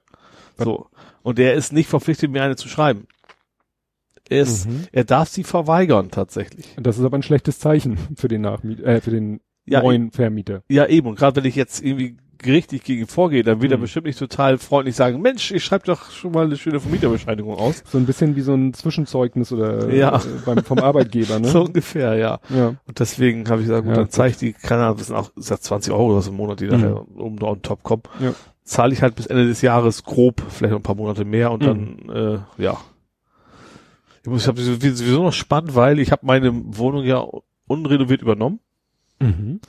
So. 0.58 0.86
Und 1.22 1.38
der 1.38 1.54
ist 1.54 1.72
nicht 1.72 1.88
verpflichtet, 1.88 2.30
mir 2.30 2.42
eine 2.42 2.56
zu 2.56 2.68
schreiben. 2.68 3.06
Er 4.28 4.40
ist, 4.42 4.67
Mhm. 4.69 4.85
er 4.92 5.05
darf 5.05 5.28
sie 5.28 5.44
verweigern 5.44 6.10
tatsächlich. 6.10 6.67
Das 6.81 6.99
ist 6.99 7.05
aber 7.05 7.17
ein 7.19 7.23
schlechtes 7.23 7.58
Zeichen 7.58 7.99
für 8.17 8.28
den 8.28 8.40
Nachmiet 8.42 8.81
äh, 8.81 9.01
für 9.01 9.10
den 9.10 9.40
Ja, 9.67 9.83
neuen 9.83 10.10
Vermieter. 10.10 10.62
Ja, 10.69 10.87
eben. 10.87 11.08
Und 11.08 11.17
gerade 11.19 11.37
wenn 11.37 11.44
ich 11.49 11.57
jetzt 11.57 11.83
irgendwie 11.83 12.17
gerichtlich 12.39 12.85
gegen 12.85 13.07
vorgehe, 13.07 13.42
dann 13.42 13.62
wird 13.62 13.73
er 13.73 13.78
Mhm. 13.78 13.83
bestimmt 13.83 14.07
nicht 14.07 14.19
total 14.19 14.58
freundlich 14.58 14.94
sagen, 14.97 15.23
Mensch, 15.23 15.51
ich 15.51 15.65
schreibe 15.65 15.87
doch 15.87 16.10
schon 16.10 16.33
mal 16.33 16.44
eine 16.44 16.57
schöne 16.57 16.78
Vermieterbescheinigung 16.81 17.55
aus. 17.55 17.83
So 17.90 17.97
ein 17.97 18.05
bisschen 18.05 18.37
wie 18.37 18.42
so 18.42 18.53
ein 18.53 18.74
Zwischenzeugnis 18.74 19.51
oder 19.53 19.89
Ja. 19.90 20.17
äh, 20.17 20.21
beim, 20.44 20.62
vom 20.65 20.78
Arbeitgeber, 20.81 21.39
ne? 21.39 21.49
So 21.49 21.62
ungefähr, 21.65 22.15
ja. 22.17 22.40
Ja. 22.51 22.74
Und 22.87 23.01
deswegen 23.01 23.49
habe 23.49 23.62
ich 23.62 23.69
gesagt, 23.69 23.85
gut, 23.87 23.94
Ja, 23.97 24.03
dann 24.03 24.10
zeige 24.10 24.31
ich 24.33 24.37
die, 24.37 24.53
keine 24.53 24.85
Ahnung, 24.85 24.99
das 24.99 25.07
sind 25.07 25.17
auch 25.17 25.31
das 25.37 25.47
sind 25.47 25.62
20 25.62 25.92
Euro 25.94 26.12
oder 26.12 26.21
so 26.23 26.31
im 26.31 26.37
Monat, 26.37 26.60
die 26.60 26.67
Mhm. 26.67 26.71
nachher 26.73 27.08
um 27.17 27.42
on 27.42 27.62
top 27.62 27.83
kommen. 27.83 28.03
Ja. 28.21 28.35
zahle 28.65 28.92
ich 28.94 29.01
halt 29.03 29.15
bis 29.15 29.26
Ende 29.26 29.47
des 29.47 29.60
Jahres 29.62 30.05
grob, 30.05 30.42
vielleicht 30.49 30.71
noch 30.73 30.78
ein 30.81 30.83
paar 30.83 30.94
Monate 30.97 31.24
mehr 31.26 31.51
und 31.53 31.62
Mhm. 31.62 31.67
dann, 32.08 32.44
äh, 32.58 32.62
ja. 32.62 32.78
Ich 34.24 34.31
muss, 34.31 34.42
ich 34.42 34.49
habe 34.49 34.60
sowieso 34.60 35.23
noch 35.23 35.33
spannend, 35.33 35.74
weil 35.74 35.99
ich 35.99 36.10
habe 36.10 36.24
meine 36.24 36.51
Wohnung 36.55 37.05
ja 37.05 37.24
unrenoviert 37.67 38.23
übernommen. 38.23 38.58
Mhm. 39.21 39.60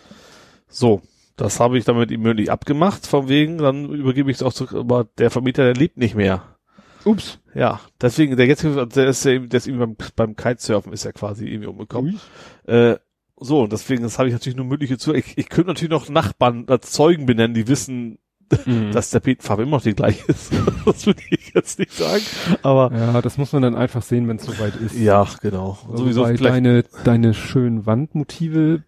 So, 0.69 1.01
das 1.35 1.59
habe 1.59 1.77
ich 1.77 1.83
dann 1.83 1.97
mit 1.97 2.09
ihm 2.09 2.21
mündlich 2.21 2.49
abgemacht, 2.49 3.05
von 3.05 3.27
wegen, 3.27 3.57
dann 3.57 3.89
übergebe 3.89 4.31
ich 4.31 4.37
es 4.37 4.43
auch 4.43 4.53
zu, 4.53 4.67
aber 4.69 5.03
der 5.17 5.29
Vermieter, 5.29 5.65
der 5.65 5.73
lebt 5.73 5.97
nicht 5.97 6.15
mehr. 6.15 6.55
Ups. 7.03 7.39
Ja, 7.53 7.81
deswegen, 8.01 8.37
der 8.37 8.47
jetzige, 8.47 8.87
der 8.87 9.07
ist 9.07 9.25
ja, 9.25 9.31
eben- 9.31 9.49
der 9.49 9.57
ist 9.57 9.67
irgendwie 9.67 9.85
beim, 9.87 9.97
beim 10.15 10.35
Kitesurfen 10.37 10.93
ist 10.93 11.03
ja 11.03 11.11
quasi 11.11 11.45
irgendwie 11.47 11.67
umgekommen. 11.67 12.19
Ui. 12.67 12.73
Äh, 12.73 12.97
so, 13.37 13.63
und 13.63 13.73
deswegen, 13.73 14.03
das 14.03 14.17
habe 14.17 14.29
ich 14.29 14.33
natürlich 14.33 14.55
nur 14.55 14.65
mündliche 14.65 14.97
zu. 14.97 15.13
Ich, 15.13 15.37
ich 15.37 15.49
könnte 15.49 15.67
natürlich 15.67 15.91
noch 15.91 16.07
Nachbarn 16.07 16.65
als 16.67 16.91
Zeugen 16.93 17.25
benennen, 17.25 17.53
die 17.53 17.67
wissen, 17.67 18.17
Mhm. 18.65 18.91
dass 18.91 19.09
der 19.09 19.21
Petenfarbe 19.21 19.63
immer 19.63 19.77
noch 19.77 19.81
die 19.83 19.95
gleiche 19.95 20.23
ist. 20.31 20.51
das 20.85 21.05
würde 21.05 21.21
ich 21.31 21.53
jetzt 21.55 21.79
nicht 21.79 21.93
sagen. 21.93 22.21
Aber 22.61 22.91
Ja, 22.95 23.21
das 23.21 23.37
muss 23.37 23.51
man 23.53 23.61
dann 23.63 23.75
einfach 23.75 24.03
sehen, 24.03 24.27
wenn 24.27 24.37
es 24.37 24.43
soweit 24.45 24.75
ist. 24.75 24.95
ja, 24.95 25.27
genau. 25.41 25.77
Sowieso 25.93 26.21
Wobei 26.21 26.37
vielleicht. 26.37 26.55
deine, 26.55 26.83
deine 27.03 27.33
schönen 27.33 27.85
Wandmotive, 27.85 28.83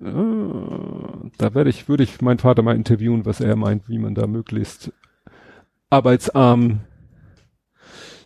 äh, 0.00 0.04
da 1.38 1.54
werde 1.54 1.70
ich, 1.70 1.88
würde 1.88 2.02
ich 2.02 2.20
meinen 2.20 2.38
Vater 2.38 2.62
mal 2.62 2.74
interviewen, 2.74 3.24
was 3.26 3.40
er 3.40 3.54
meint, 3.56 3.88
wie 3.88 3.98
man 3.98 4.14
da 4.14 4.26
möglichst 4.26 4.92
arbeitsarm. 5.88 6.80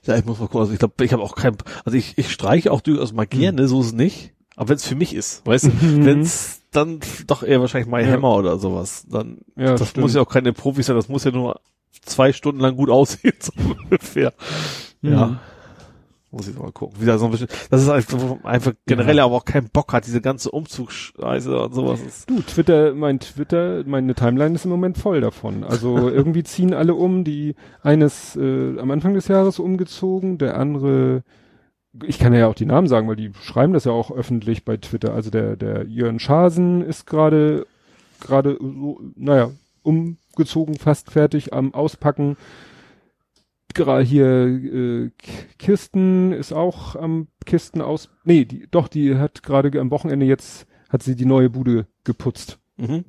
Ja, 0.05 0.17
ich 0.17 0.25
muss 0.25 0.39
mal 0.39 0.47
gucken. 0.47 0.61
Also 0.61 0.73
ich 0.73 0.79
glaube, 0.79 1.03
ich 1.05 1.13
habe 1.13 1.23
auch 1.23 1.35
kein. 1.35 1.57
Also 1.85 1.97
ich, 1.97 2.19
ich 2.19 2.31
streiche 2.31 2.71
auch 2.73 2.81
durchaus 2.83 3.13
mal 3.13 3.27
gerne, 3.27 3.69
so 3.69 3.81
ist 3.81 3.87
es 3.89 3.93
nicht. 3.95 4.35
Aber 4.57 4.69
wenn 4.69 4.77
es 4.77 4.87
für 4.87 4.95
mich 4.95 5.15
ist, 5.15 5.47
weißt 5.47 5.65
du, 5.67 5.69
Mhm. 5.71 6.05
wenn 6.07 6.21
es 6.21 6.61
dann 6.71 7.01
doch 7.27 7.43
eher 7.43 7.61
wahrscheinlich 7.61 7.91
My 7.91 8.03
Ja. 8.03 8.13
Hammer 8.13 8.37
oder 8.37 8.59
sowas, 8.59 9.05
dann 9.09 9.39
Ja, 9.57 9.75
das 9.77 9.91
stimmt. 9.91 10.03
muss 10.03 10.15
ja 10.15 10.21
auch 10.23 10.29
keine 10.29 10.53
Profis 10.53 10.87
sein, 10.87 10.97
das 10.97 11.09
muss 11.09 11.25
ja 11.25 11.31
nur 11.31 11.61
zwei 12.03 12.33
Stunden 12.33 12.61
lang 12.61 12.77
gut 12.77 12.91
aussehen, 12.91 13.35
so 13.41 13.53
ungefähr. 13.57 14.33
Ja. 15.03 15.27
Mhm. 15.27 15.39
Muss 16.31 16.49
ich 16.49 16.59
mal 16.59 16.73
gucken. 16.73 17.01
Wieder 17.01 17.17
so 17.17 17.27
ein 17.27 17.31
bisschen, 17.31 17.47
das 17.71 17.81
ist 17.83 17.89
einfach, 17.89 18.19
man 18.19 18.45
einfach 18.45 18.73
generell 18.87 19.19
Ja. 19.19 19.25
aber 19.27 19.37
auch 19.37 19.45
keinen 19.45 19.69
Bock 19.69 19.93
hat, 19.93 20.05
diese 20.05 20.21
ganze 20.21 20.51
Umzugsscheiße 20.51 21.57
und 21.63 21.73
sowas. 21.75 22.01
Du, 22.27 22.41
Twitter, 22.43 22.93
mein 22.93 23.21
Twitter, 23.21 23.85
meine 23.87 24.17
Timeline 24.17 24.57
ist 24.57 24.65
im 24.65 24.73
Moment 24.73 24.99
voll 24.99 25.21
davon. 25.21 25.63
Also 25.63 25.97
irgendwie 26.11 26.43
ziehen 26.43 26.75
alle 26.75 26.95
um, 26.97 27.23
die 27.23 27.55
eines 27.83 28.35
äh, 28.35 28.79
am 28.81 28.91
Anfang 28.91 29.15
des 29.15 29.29
Jahres 29.29 29.61
umgezogen, 29.61 30.39
der 30.39 30.59
andere, 30.59 31.23
ich 32.03 32.19
kann 32.19 32.35
ja 32.35 32.49
auch 32.49 32.55
die 32.55 32.67
Namen 32.67 32.89
sagen, 32.89 33.09
weil 33.09 33.17
die 33.17 33.31
schreiben 33.43 33.73
das 33.73 33.85
ja 33.85 33.93
auch 33.93 34.11
öffentlich 34.11 34.65
bei 34.65 34.77
Twitter. 34.77 35.15
Also 35.15 35.31
der 35.31 35.57
der 35.57 35.87
Jörn 35.87 36.19
Schasen 36.19 36.83
ist 36.83 37.07
gerade 37.07 37.67
gerade 38.21 38.57
so, 38.61 39.01
naja, 39.17 39.51
umgezogen, 39.83 40.77
fast 40.77 41.11
fertig 41.11 41.53
am 41.53 41.75
Auspacken. 41.75 42.37
Gerade 43.75 44.05
hier 44.05 44.27
äh, 44.47 45.11
K- 45.19 45.33
Kirsten 45.59 46.33
ist 46.33 46.53
auch 46.53 46.95
am 46.97 47.27
Kisten 47.45 47.81
aus. 47.81 48.09
Nee, 48.25 48.45
die, 48.45 48.69
doch, 48.71 48.87
die 48.89 49.17
hat 49.17 49.43
gerade 49.43 49.81
am 49.81 49.91
Wochenende 49.91 50.27
jetzt 50.27 50.67
hat 50.89 51.03
sie 51.03 51.17
die 51.17 51.27
neue 51.27 51.51
Bude 51.51 51.87
geputzt. 52.05 52.59
mhm. 52.77 53.05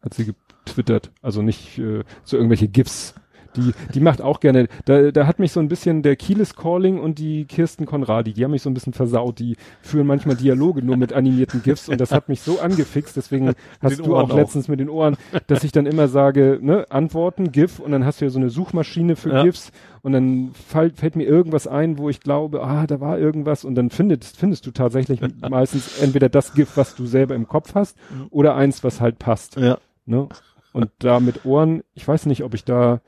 Hat 0.00 0.14
sie 0.14 0.32
getwittert. 0.64 1.10
Also 1.22 1.42
nicht 1.42 1.78
äh, 1.78 2.04
so 2.24 2.36
irgendwelche 2.36 2.68
GIFs. 2.68 3.14
Die, 3.58 3.72
die 3.92 4.00
macht 4.00 4.22
auch 4.22 4.40
gerne. 4.40 4.68
Da, 4.84 5.10
da 5.10 5.26
hat 5.26 5.38
mich 5.38 5.52
so 5.52 5.60
ein 5.60 5.68
bisschen 5.68 6.02
der 6.02 6.16
Kieles 6.16 6.54
Calling 6.54 6.98
und 6.98 7.18
die 7.18 7.44
Kirsten 7.44 7.86
Konradi, 7.86 8.32
die 8.32 8.44
haben 8.44 8.52
mich 8.52 8.62
so 8.62 8.70
ein 8.70 8.74
bisschen 8.74 8.92
versaut. 8.92 9.38
Die 9.38 9.56
führen 9.82 10.06
manchmal 10.06 10.36
Dialoge 10.36 10.82
nur 10.82 10.96
mit 10.96 11.12
animierten 11.12 11.62
GIFs 11.62 11.88
und 11.88 12.00
das 12.00 12.12
hat 12.12 12.28
mich 12.28 12.40
so 12.40 12.60
angefixt. 12.60 13.16
Deswegen 13.16 13.52
hast 13.82 13.98
den 13.98 14.04
du 14.06 14.16
auch 14.16 14.30
auch. 14.30 14.36
letztens 14.36 14.68
mit 14.68 14.80
den 14.80 14.88
Ohren, 14.88 15.16
dass 15.48 15.64
ich 15.64 15.72
dann 15.72 15.86
immer 15.86 16.08
sage, 16.08 16.58
ne, 16.62 16.86
Antworten, 16.90 17.52
GIF 17.52 17.78
und 17.80 17.92
dann 17.92 18.04
hast 18.04 18.20
du 18.20 18.26
ja 18.26 18.30
so 18.30 18.38
eine 18.38 18.50
Suchmaschine 18.50 19.16
für 19.16 19.30
Ja. 19.32 19.42
GIFs 19.42 19.72
und 20.02 20.12
dann 20.12 20.52
fall, 20.52 20.90
fällt 20.90 21.16
mir 21.16 21.24
irgendwas 21.24 21.66
ein, 21.66 21.98
wo 21.98 22.08
ich 22.08 22.20
glaube, 22.20 22.62
ah, 22.62 22.86
da 22.86 23.00
war 23.00 23.18
irgendwas 23.18 23.64
und 23.64 23.74
dann 23.74 23.90
findest, 23.90 24.36
findest 24.36 24.66
du 24.66 24.70
tatsächlich 24.70 25.20
meistens 25.50 26.00
entweder 26.00 26.28
das 26.28 26.54
GIF, 26.54 26.76
was 26.76 26.94
du 26.94 27.06
selber 27.06 27.34
im 27.34 27.48
Kopf 27.48 27.74
hast 27.74 27.96
oder 28.30 28.54
eins, 28.54 28.84
was 28.84 29.00
halt 29.00 29.18
passt. 29.18 29.56
Ja. 29.56 29.78
Ne? 30.06 30.28
Und 30.72 30.90
da 31.00 31.18
mit 31.20 31.44
Ohren, 31.44 31.82
ich 31.94 32.06
weiß 32.06 32.26
nicht, 32.26 32.44
ob 32.44 32.54
ich 32.54 32.64
da. 32.64 33.00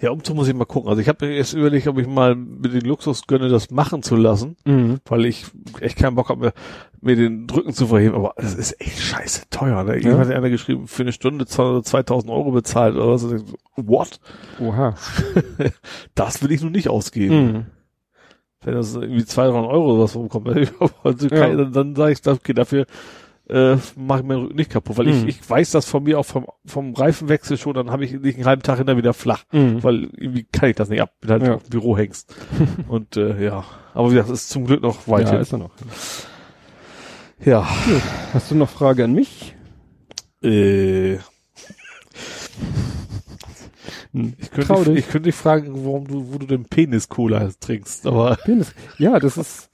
Ja, 0.00 0.10
Umzug 0.10 0.36
muss 0.36 0.48
ich 0.48 0.54
mal 0.54 0.64
gucken. 0.64 0.88
Also 0.88 1.00
ich 1.02 1.08
habe 1.08 1.26
mir 1.26 1.36
jetzt 1.36 1.52
überlegt, 1.52 1.86
ob 1.86 1.98
ich 1.98 2.06
mal 2.06 2.34
mit 2.34 2.72
den 2.72 2.82
Luxus 2.82 3.26
gönne, 3.26 3.48
das 3.48 3.70
machen 3.70 4.02
zu 4.02 4.16
lassen, 4.16 4.56
weil 5.06 5.24
ich 5.26 5.46
echt 5.80 5.98
keinen 5.98 6.14
Bock 6.16 6.28
habe, 6.28 6.40
mir, 6.46 6.52
mir 7.00 7.16
den 7.16 7.46
Rücken 7.50 7.72
zu 7.72 7.86
verheben. 7.88 8.14
Aber 8.14 8.34
es 8.36 8.54
ist 8.54 8.80
echt 8.80 8.98
scheiße 8.98 9.42
teuer. 9.50 9.84
Ne? 9.84 9.96
Ja. 9.96 10.10
Jemand 10.10 10.28
hat 10.28 10.34
einer 10.36 10.50
geschrieben, 10.50 10.86
für 10.86 11.02
eine 11.02 11.12
Stunde 11.12 11.46
2000 11.46 12.30
Euro 12.32 12.50
bezahlt 12.52 12.94
oder 12.96 13.08
was. 13.08 13.26
What? 13.76 14.20
Oha. 14.60 14.94
Das 16.14 16.42
will 16.42 16.52
ich 16.52 16.62
nun 16.62 16.72
nicht 16.72 16.88
ausgeben. 16.88 17.52
Mhm. 17.52 17.66
Wenn 18.62 18.74
das 18.74 18.94
irgendwie 18.94 19.24
200 19.24 19.70
Euro 19.70 19.94
oder 19.94 20.02
was 20.04 20.14
rumkommt, 20.16 20.48
also 21.02 21.28
Ja. 21.28 21.54
dann, 21.54 21.72
dann 21.72 21.96
sage 21.96 22.12
ich, 22.12 22.26
okay, 22.26 22.52
dafür 22.52 22.86
äh, 23.50 23.76
mache 23.96 24.20
ich 24.20 24.26
meinen 24.26 24.42
Rücken 24.42 24.56
nicht 24.56 24.70
kaputt, 24.70 24.96
weil 24.98 25.06
Mhm. 25.06 25.28
ich, 25.28 25.40
ich 25.40 25.50
weiß 25.50 25.70
das 25.72 25.84
von 25.86 26.02
mir 26.04 26.18
auch 26.18 26.24
vom, 26.26 26.46
vom 26.66 26.94
Reifenwechsel 26.94 27.58
schon, 27.58 27.74
dann 27.74 27.90
habe 27.90 28.04
ich 28.04 28.12
nicht 28.12 28.36
einen 28.36 28.46
halben 28.46 28.62
Tag 28.62 28.78
hinter 28.78 28.96
wieder 28.96 29.12
flach, 29.14 29.44
Mhm. 29.52 29.82
weil 29.82 30.04
irgendwie 30.16 30.44
kann 30.44 30.70
ich 30.70 30.76
das 30.76 30.88
nicht 30.88 31.00
ab, 31.02 31.12
bin 31.20 31.30
halt 31.30 31.42
Ja. 31.42 31.54
auf 31.54 31.62
dem 31.64 31.70
Bürohengst. 31.70 32.34
Und 32.88 33.16
äh, 33.16 33.42
ja, 33.44 33.64
aber 33.94 34.12
es 34.12 34.28
ist 34.30 34.48
zum 34.50 34.66
Glück 34.66 34.82
noch 34.82 35.08
weit 35.08 35.26
Ja, 35.26 35.32
hin. 35.32 35.40
ist 35.40 35.52
er 35.52 35.58
noch. 35.58 35.70
Ja, 37.44 37.66
Hast 38.34 38.50
du 38.50 38.54
noch 38.54 38.68
Frage 38.70 39.04
an 39.04 39.12
mich? 39.14 39.54
äh, 40.42 41.18
Hm. 44.12 44.34
ich 44.38 44.50
könnte, 44.50 44.84
dich. 44.90 44.98
ich 44.98 45.04
könnte 45.08 45.26
dich 45.28 45.34
fragen, 45.36 45.84
warum 45.84 46.06
du, 46.06 46.32
wo 46.32 46.38
du 46.38 46.46
den 46.46 46.64
Penis-Cola 46.64 47.50
trinkst, 47.60 48.06
aber 48.06 48.36
Penis. 48.44 48.74
Ja, 48.98 49.18
das 49.20 49.36
ist. 49.36 49.69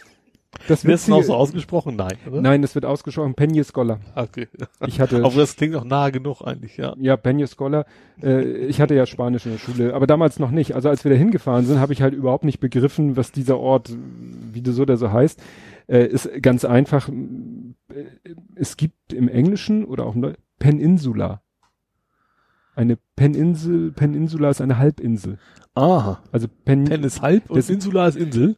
Das 0.69 0.85
wird 0.85 1.09
noch 1.09 1.23
so 1.23 1.35
ausgesprochen? 1.35 1.97
Nein, 1.97 2.17
oder? 2.27 2.41
Nein, 2.41 2.63
das 2.63 2.75
wird 2.75 2.85
ausgesprochen. 2.85 3.35
Penny 3.35 3.63
Scholar. 3.65 4.01
Okay. 4.15 4.49
Ich 4.87 5.01
hatte. 5.01 5.17
Aber 5.25 5.35
das 5.35 5.57
klingt 5.57 5.75
auch 5.77 5.85
nahe 5.85 6.13
genug 6.13 6.43
eigentlich, 6.43 6.77
ja. 6.77 6.95
Ja, 6.99 7.17
Penny 7.17 7.47
Scholar. 7.47 7.87
Äh, 8.23 8.67
ich 8.67 8.81
hatte 8.81 8.95
ja 8.95 9.07
Spanisch 9.07 9.47
in 9.47 9.53
der 9.53 9.59
Schule, 9.59 9.95
aber 9.95 10.07
damals 10.07 10.39
noch 10.39 10.51
nicht. 10.51 10.75
Also 10.75 10.89
als 10.89 11.05
wir 11.05 11.11
da 11.11 11.17
hingefahren 11.17 11.67
sind, 11.67 11.81
habe 11.81 11.93
ich 11.93 12.03
halt 12.03 12.15
überhaupt 12.15 12.45
nicht 12.45 12.61
begriffen, 12.61 13.17
was 13.17 13.33
dieser 13.33 13.59
Ort, 13.59 13.95
wie 14.53 14.63
das 14.63 14.75
so 14.75 14.85
der 14.85 14.97
so 14.97 15.13
heißt. 15.13 15.43
Äh, 15.89 16.07
ist 16.07 16.31
ganz 16.43 16.65
einfach. 16.65 17.09
Äh, 17.09 18.05
es 18.55 18.77
gibt 18.77 19.13
im 19.13 19.29
Englischen 19.29 19.85
oder 19.85 20.07
auch 20.07 20.15
im 20.15 20.21
Neu 20.23 20.33
Peninsula. 20.59 21.43
Eine 22.75 22.99
Peninsel, 23.17 23.93
Peninsula 23.93 24.51
ist 24.51 24.61
eine 24.61 24.79
Halbinsel. 24.79 25.39
Aha. 25.75 26.23
Also 26.33 26.47
Pen, 26.65 26.85
Pen 26.85 27.05
ist 27.05 27.23
halb 27.23 27.51
und 27.51 27.69
Insula 27.69 28.09
ist 28.09 28.17
Insel. 28.17 28.57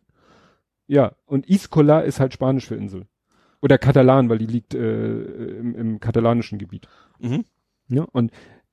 Ja, 0.89 1.13
und 1.27 1.49
Iscola 1.49 2.01
ist 2.01 2.19
halt 2.19 2.33
Spanisch 2.33 2.67
für 2.67 2.75
Insel. 2.75 3.07
Oder 3.61 3.79
Katalan, 3.79 4.29
weil 4.29 4.39
die 4.39 4.47
liegt 4.47 4.75
äh, 4.75 5.23
im, 5.23 5.75
im 5.75 6.01
katalanischen 6.01 6.59
Gebiet. 6.59 6.89
Mhm. 7.19 7.45
Ja, 7.89 8.07
und 8.13 8.33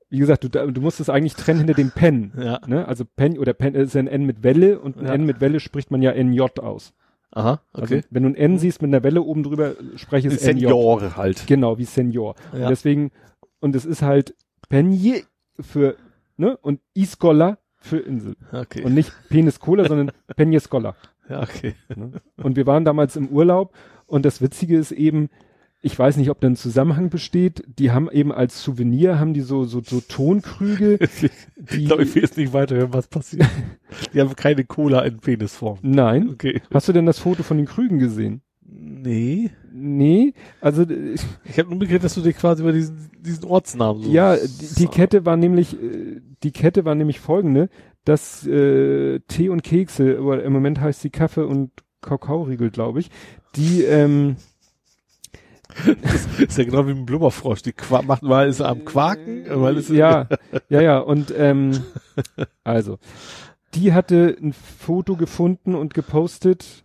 wie 0.09 0.19
gesagt, 0.19 0.43
du, 0.43 0.49
du 0.49 0.81
musst 0.81 0.99
es 0.99 1.09
eigentlich 1.09 1.35
trennen 1.35 1.59
hinter 1.59 1.73
dem 1.73 1.91
Pen. 1.91 2.31
Ja. 2.37 2.61
Ne? 2.67 2.87
Also 2.87 3.03
Pen 3.05 3.37
oder 3.37 3.53
Pen 3.53 3.75
ist 3.75 3.95
ein 3.95 4.07
N 4.07 4.25
mit 4.25 4.43
Welle 4.43 4.79
und 4.79 4.97
ein 4.97 5.05
Ja. 5.07 5.13
N 5.13 5.25
mit 5.25 5.41
Welle 5.41 5.59
spricht 5.59 5.91
man 5.91 6.01
ja 6.01 6.11
NJ 6.13 6.41
aus. 6.61 6.93
Aha, 7.31 7.59
Also 7.73 7.95
okay. 7.95 8.05
wenn 8.11 8.23
du 8.23 8.29
ein 8.29 8.35
N 8.35 8.57
siehst 8.59 8.81
mit 8.81 8.89
einer 8.89 9.03
Welle 9.03 9.21
oben 9.21 9.43
drüber, 9.43 9.73
spreche 9.97 10.29
es 10.29 10.35
NJ. 10.35 10.61
Seniore 10.61 11.17
halt. 11.17 11.47
Genau, 11.47 11.77
wie 11.77 11.83
Senior. 11.83 12.35
Ja. 12.53 12.63
Und 12.63 12.69
deswegen, 12.69 13.11
und 13.59 13.75
es 13.75 13.83
ist 13.83 14.03
halt 14.03 14.35
Penje 14.69 15.23
für, 15.59 15.97
ne, 16.37 16.55
und 16.57 16.79
Iscola 16.93 17.57
für 17.77 17.97
Insel. 17.97 18.35
Okay. 18.53 18.83
Und 18.83 18.93
nicht 18.93 19.11
Penis 19.29 19.59
Cola, 19.59 19.85
sondern 19.85 20.11
Penje 20.35 20.59
Scholar. 20.59 20.95
ja, 21.29 21.41
okay. 21.43 21.73
Ne? 21.95 22.11
Und 22.37 22.55
wir 22.55 22.65
waren 22.65 22.85
damals 22.85 23.15
im 23.15 23.29
Urlaub 23.29 23.73
und 24.07 24.25
das 24.25 24.41
Witzige 24.41 24.77
ist 24.77 24.91
eben, 24.91 25.29
ich 25.81 25.97
weiß 25.97 26.17
nicht, 26.17 26.29
ob 26.31 26.39
da 26.41 26.47
ein 26.47 26.55
Zusammenhang 26.55 27.09
besteht, 27.09 27.63
die 27.67 27.91
haben 27.91 28.09
eben 28.11 28.31
als 28.31 28.63
Souvenir, 28.63 29.19
haben 29.19 29.33
die 29.33 29.41
so, 29.41 29.65
so, 29.65 29.81
so 29.83 30.01
Tonkrüge, 30.01 30.97
Ich 31.71 31.85
glaube, 31.85 32.03
ich 32.03 32.15
will 32.15 32.23
jetzt 32.23 32.37
nicht 32.37 32.53
weiterhören, 32.53 32.93
was 32.93 33.07
passiert. 33.07 33.47
Die 34.13 34.19
haben 34.19 34.35
keine 34.35 34.65
Cola 34.65 35.01
in 35.01 35.19
Penisform. 35.19 35.79
nein. 35.81 36.29
Okay. 36.29 36.61
Hast 36.73 36.87
du 36.87 36.93
denn 36.93 37.05
das 37.05 37.19
Foto 37.19 37.43
von 37.43 37.57
den 37.57 37.65
Krügen 37.65 37.99
gesehen? 37.99 38.41
Nee. 38.67 39.51
Nee, 39.71 40.33
also 40.61 40.83
äh, 40.83 41.15
Ich 41.43 41.59
habe 41.59 41.69
nur 41.69 41.77
mitgekriegt, 41.79 42.03
dass 42.03 42.15
du 42.15 42.21
dir 42.21 42.33
quasi 42.33 42.61
über 42.63 42.71
diesen, 42.71 43.09
diesen 43.19 43.43
Ortsnamen 43.45 44.03
so. 44.03 44.09
ja, 44.11 44.35
die, 44.37 44.75
die 44.79 44.87
Kette 44.87 45.25
war 45.25 45.37
nämlich, 45.37 45.73
äh, 45.73 46.21
die 46.43 46.51
Kette 46.51 46.85
war 46.85 46.95
nämlich 46.95 47.19
folgende, 47.19 47.69
dass 48.05 48.45
äh, 48.47 49.19
Tee 49.27 49.49
und 49.49 49.63
Kekse, 49.63 50.17
aber 50.19 50.43
im 50.43 50.53
Moment 50.53 50.79
heißt 50.79 51.01
sie 51.01 51.09
Kaffee 51.09 51.45
und 51.45 51.71
Kakaoriegel, 52.01 52.69
glaube 52.69 52.99
ich, 52.99 53.09
die 53.55 53.83
ähm, 53.83 54.37
Das 56.01 56.25
ist 56.39 56.57
ja 56.57 56.63
genau 56.63 56.87
wie 56.87 56.91
ein 56.91 57.05
Blubberfrosch. 57.05 57.61
Die 57.61 57.73
Qua 57.73 58.01
macht 58.01 58.23
mal 58.23 58.47
ist 58.47 58.59
er 58.59 58.69
am 58.69 58.85
Quaken, 58.85 59.45
weil 59.49 59.77
es 59.77 59.89
ja, 59.89 60.27
ja, 60.69 60.81
ja, 60.81 60.99
und 60.99 61.33
ähm, 61.37 61.83
also, 62.63 62.97
die 63.73 63.93
hatte 63.93 64.35
ein 64.41 64.53
Foto 64.53 65.15
gefunden 65.15 65.75
und 65.75 65.93
gepostet, 65.93 66.84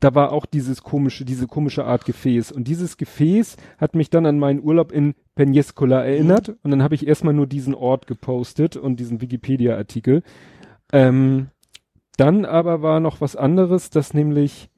da 0.00 0.14
war 0.14 0.32
auch 0.32 0.46
dieses 0.46 0.82
komische, 0.82 1.24
diese 1.24 1.46
komische 1.46 1.84
Art 1.84 2.04
Gefäß. 2.04 2.52
Und 2.52 2.68
dieses 2.68 2.96
Gefäß 2.96 3.56
hat 3.78 3.94
mich 3.94 4.10
dann 4.10 4.26
an 4.26 4.38
meinen 4.38 4.62
Urlaub 4.62 4.92
in 4.92 5.14
Peñíscola 5.36 6.02
erinnert. 6.02 6.50
Und 6.62 6.70
dann 6.70 6.82
habe 6.82 6.94
ich 6.94 7.06
erstmal 7.06 7.34
nur 7.34 7.46
diesen 7.46 7.74
Ort 7.74 8.06
gepostet 8.06 8.76
und 8.76 9.00
diesen 9.00 9.20
Wikipedia-Artikel. 9.20 10.22
Ähm, 10.92 11.48
dann 12.16 12.44
aber 12.44 12.82
war 12.82 13.00
noch 13.00 13.20
was 13.20 13.36
anderes, 13.36 13.90
dass 13.90 14.14
nämlich 14.14 14.70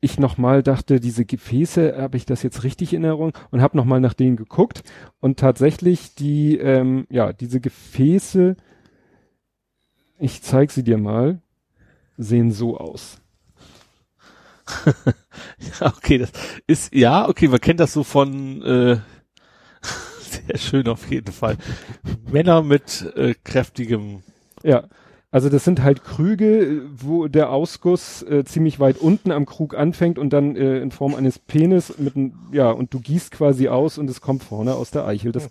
ich 0.00 0.18
nochmal 0.18 0.62
dachte, 0.62 1.00
diese 1.00 1.24
Gefäße, 1.24 1.96
habe 1.96 2.16
ich 2.16 2.26
das 2.26 2.42
jetzt 2.42 2.64
richtig 2.64 2.92
in 2.92 3.02
Erinnerung 3.02 3.32
und 3.50 3.60
habe 3.62 3.76
nochmal 3.76 4.00
nach 4.00 4.14
denen 4.14 4.36
geguckt 4.36 4.82
und 5.20 5.38
tatsächlich 5.38 6.14
die, 6.14 6.58
ähm, 6.58 7.06
ja, 7.10 7.32
diese 7.32 7.60
Gefäße, 7.60 8.56
ich 10.18 10.42
zeig 10.42 10.70
sie 10.70 10.82
dir 10.82 10.98
mal, 10.98 11.40
sehen 12.16 12.50
so 12.50 12.78
aus. 12.78 13.20
Ja, 15.80 15.88
okay, 15.96 16.18
das 16.18 16.32
ist, 16.66 16.94
ja, 16.94 17.28
okay, 17.28 17.48
man 17.48 17.60
kennt 17.60 17.80
das 17.80 17.92
so 17.92 18.04
von, 18.04 18.62
äh, 18.62 18.98
sehr 20.20 20.58
schön 20.58 20.88
auf 20.88 21.10
jeden 21.10 21.32
Fall. 21.32 21.56
Männer 22.30 22.62
mit 22.62 23.12
äh, 23.16 23.34
kräftigem, 23.44 24.22
Ja. 24.62 24.84
Also 25.32 25.50
das 25.50 25.64
sind 25.64 25.82
halt 25.82 26.04
Krüge, 26.04 26.82
wo 26.96 27.26
der 27.28 27.50
Ausguss 27.50 28.22
äh, 28.22 28.44
ziemlich 28.44 28.80
weit 28.80 28.96
unten 28.98 29.32
am 29.32 29.44
Krug 29.44 29.76
anfängt 29.76 30.18
und 30.18 30.32
dann 30.32 30.56
äh, 30.56 30.78
in 30.78 30.92
Form 30.92 31.14
eines 31.14 31.38
Penis 31.38 31.98
mit 31.98 32.16
n- 32.16 32.34
ja 32.52 32.70
und 32.70 32.94
du 32.94 33.00
gießt 33.00 33.32
quasi 33.32 33.68
aus 33.68 33.98
und 33.98 34.08
es 34.08 34.22
kommt 34.22 34.44
vorne 34.44 34.74
aus 34.74 34.92
der 34.92 35.04
Eichel 35.06 35.32
das 35.32 35.48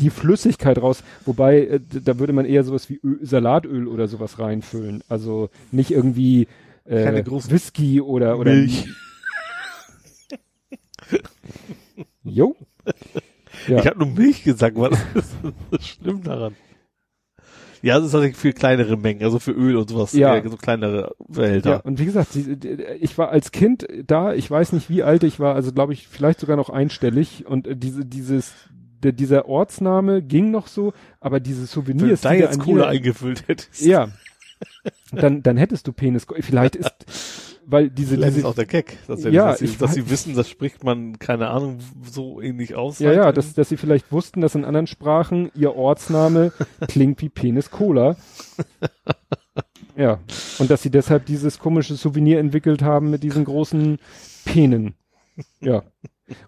die 0.00 0.10
Flüssigkeit 0.10 0.78
raus, 0.80 1.02
wobei 1.26 1.66
äh, 1.66 1.80
da 1.80 2.18
würde 2.18 2.32
man 2.32 2.46
eher 2.46 2.64
sowas 2.64 2.88
wie 2.88 3.00
Öl, 3.04 3.18
Salatöl 3.20 3.88
oder 3.88 4.08
sowas 4.08 4.38
reinfüllen, 4.38 5.02
also 5.08 5.50
nicht 5.72 5.90
irgendwie 5.90 6.46
äh, 6.88 7.24
Whisky 7.26 8.00
oder 8.00 8.38
oder 8.38 8.52
Milch. 8.52 8.86
Jo. 12.24 12.56
Ja. 13.68 13.78
Ich 13.78 13.86
habe 13.86 13.98
nur 13.98 14.08
Milch 14.08 14.44
gesagt, 14.44 14.76
was 14.76 14.98
ist 15.14 15.32
so 15.42 15.52
schlimm 15.80 16.22
daran? 16.22 16.54
Ja, 17.82 17.98
das 17.98 18.08
ist 18.08 18.12
natürlich 18.14 18.36
viel 18.36 18.52
kleinere 18.52 18.96
Mengen, 18.96 19.22
also 19.22 19.38
für 19.38 19.52
Öl 19.52 19.76
und 19.76 19.88
sowas, 19.90 20.12
Ja. 20.12 20.34
äh, 20.36 20.48
so 20.48 20.56
kleinere 20.56 21.14
Ja, 21.18 21.24
Behälter. 21.28 21.84
und 21.84 21.98
wie 22.00 22.04
gesagt, 22.06 22.30
ich 22.34 23.16
war 23.18 23.28
als 23.30 23.52
Kind 23.52 23.86
da, 24.06 24.34
ich 24.34 24.50
weiß 24.50 24.72
nicht 24.72 24.88
wie 24.90 25.02
alt 25.02 25.22
ich 25.22 25.38
war, 25.38 25.54
also 25.54 25.72
glaube 25.72 25.92
ich 25.92 26.08
vielleicht 26.08 26.40
sogar 26.40 26.56
noch 26.56 26.70
einstellig 26.70 27.44
und 27.46 27.66
äh, 27.66 27.76
diese 27.76 28.04
dieses 28.04 28.52
der, 29.02 29.12
dieser 29.12 29.46
Ortsname 29.46 30.22
ging 30.22 30.50
noch 30.50 30.66
so, 30.68 30.94
aber 31.20 31.38
diese 31.38 31.60
Wenn 31.60 31.66
Souvenirs, 31.66 32.22
da 32.22 32.32
die 32.32 32.38
jetzt 32.38 32.54
an 32.58 32.64
Kohle 32.64 32.86
eingefüllt 32.86 33.44
hättest. 33.46 33.82
ja, 33.82 34.08
dann 35.12 35.42
dann 35.42 35.56
hättest 35.56 35.86
du 35.86 35.92
Penis, 35.92 36.26
vielleicht 36.40 36.76
ist, 36.76 36.92
weil 37.66 37.90
diese 37.90 38.14
Vielleicht 38.14 38.28
ist 38.30 38.36
diese 38.36 38.48
auch 38.48 38.54
der 38.54 38.66
Gag, 38.66 38.96
dass, 39.06 39.24
er- 39.24 39.32
Ja, 39.32 39.50
dass, 39.50 39.58
sie, 39.58 39.76
dass 39.76 39.94
sie 39.94 40.08
wissen, 40.10 40.34
das 40.34 40.48
spricht 40.48 40.84
man, 40.84 41.18
keine 41.18 41.48
Ahnung, 41.48 41.78
so 42.04 42.40
ähnlich 42.40 42.74
aus. 42.74 42.98
ja 42.98 43.12
ja, 43.12 43.32
dass 43.32 43.54
dass 43.54 43.68
sie 43.68 43.76
vielleicht 43.76 44.12
wussten, 44.12 44.40
dass 44.40 44.54
in 44.54 44.64
anderen 44.64 44.86
Sprachen 44.86 45.50
ihr 45.54 45.74
Ortsname 45.76 46.52
klingt 46.88 47.20
wie 47.22 47.28
Penis 47.28 47.70
Cola. 47.70 48.16
Ja, 49.96 50.20
und 50.58 50.70
dass 50.70 50.82
sie 50.82 50.90
deshalb 50.90 51.24
dieses 51.26 51.58
komische 51.58 51.94
Souvenir 51.96 52.38
entwickelt 52.38 52.82
haben 52.82 53.10
mit 53.10 53.22
diesen 53.22 53.44
großen 53.44 53.98
Penen. 54.44 54.94
Ja. 55.60 55.82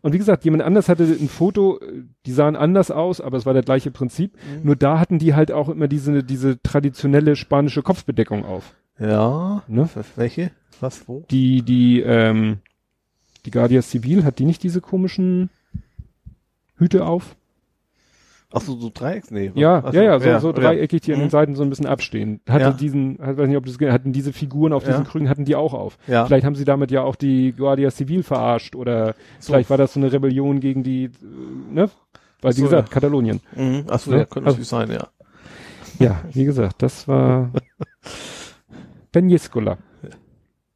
Und 0.03 0.13
wie 0.13 0.19
gesagt, 0.19 0.45
jemand 0.45 0.63
anders 0.63 0.89
hatte 0.89 1.05
ein 1.05 1.29
Foto, 1.29 1.81
die 2.27 2.33
sahen 2.33 2.57
anders 2.57 2.91
aus, 2.91 3.21
aber 3.21 3.37
es 3.37 3.47
war 3.47 3.55
das 3.55 3.65
gleiche 3.65 3.91
Prinzip. 3.91 4.37
Nur 4.63 4.77
da 4.77 4.99
hatten 4.99 5.19
die 5.19 5.35
halt 5.35 5.53
auch 5.53 5.69
immer 5.69 5.89
diese, 5.89 6.25
diese 6.25 6.61
traditionelle 6.63 7.37
spanische 7.37 7.83
Kopfbedeckung 7.83 8.45
auf. 8.45 8.75
Ja. 8.99 9.63
Ne? 9.69 9.89
Welche? 10.17 10.51
Was, 10.81 11.07
wo? 11.09 11.25
Die, 11.31 11.63
die, 11.63 12.01
ähm, 12.01 12.59
die 13.47 13.51
Guardia 13.51 13.83
Civil, 13.83 14.25
hat 14.25 14.39
die 14.39 14.45
nicht 14.45 14.63
diese 14.63 14.81
komischen 14.81 15.51
Hüte 16.77 17.07
auf? 17.07 17.37
Ach 18.51 18.63
so, 18.63 18.77
so 18.77 18.91
Dreiecks? 18.93 19.31
Nee. 19.31 19.53
Ja, 19.55 19.83
Ach 19.85 19.93
ja, 19.93 20.03
ja, 20.03 20.19
so, 20.19 20.41
so 20.41 20.49
ja. 20.49 20.53
dreieckig, 20.71 21.03
die 21.03 21.13
an 21.13 21.19
den 21.19 21.27
Mhm. 21.27 21.31
Seiten 21.31 21.55
so 21.55 21.63
ein 21.63 21.69
bisschen 21.69 21.85
abstehen. 21.87 22.41
Hatte 22.49 22.65
Ja. 22.65 22.71
diesen, 22.73 23.17
ich 23.17 23.37
weiß 23.37 23.47
nicht, 23.47 23.59
ob 23.59 23.67
das, 23.67 23.77
hatten 23.93 24.13
diese 24.15 24.33
Figuren 24.33 24.73
auf 24.73 24.85
diesen 24.85 25.05
Ja. 25.05 25.11
Krügen, 25.11 25.29
hatten 25.29 25.45
die 25.45 25.55
auch 25.55 25.75
auf. 25.75 25.99
Ja. 26.07 26.25
Vielleicht 26.25 26.47
haben 26.47 26.55
sie 26.55 26.65
damit 26.65 26.91
ja 26.91 27.03
auch 27.03 27.15
die 27.17 27.53
Guardia 27.53 27.91
Civil 27.91 28.23
verarscht 28.23 28.75
oder 28.75 29.15
So. 29.39 29.53
vielleicht 29.53 29.69
war 29.69 29.77
das 29.77 29.93
so 29.93 30.01
eine 30.01 30.11
Rebellion 30.11 30.61
gegen 30.61 30.83
die, 30.83 31.05
äh, 31.05 31.11
ne? 31.73 31.91
Weil, 32.41 32.53
wie 32.53 32.57
So, 32.61 32.65
gesagt, 32.65 32.89
ja. 32.89 32.95
Katalonien. 32.95 33.41
Mhm. 33.55 33.85
Ach 33.89 33.99
so, 33.99 34.13
Ne? 34.13 34.19
ja, 34.19 34.25
könnte 34.25 34.47
Also- 34.47 34.63
natürlich 34.63 34.69
sein, 34.69 34.91
ja. 34.93 35.09
Ja, 35.99 36.21
wie 36.33 36.45
gesagt, 36.45 36.81
das 36.83 37.07
war 37.07 37.51
Peñíscola. 39.13 39.77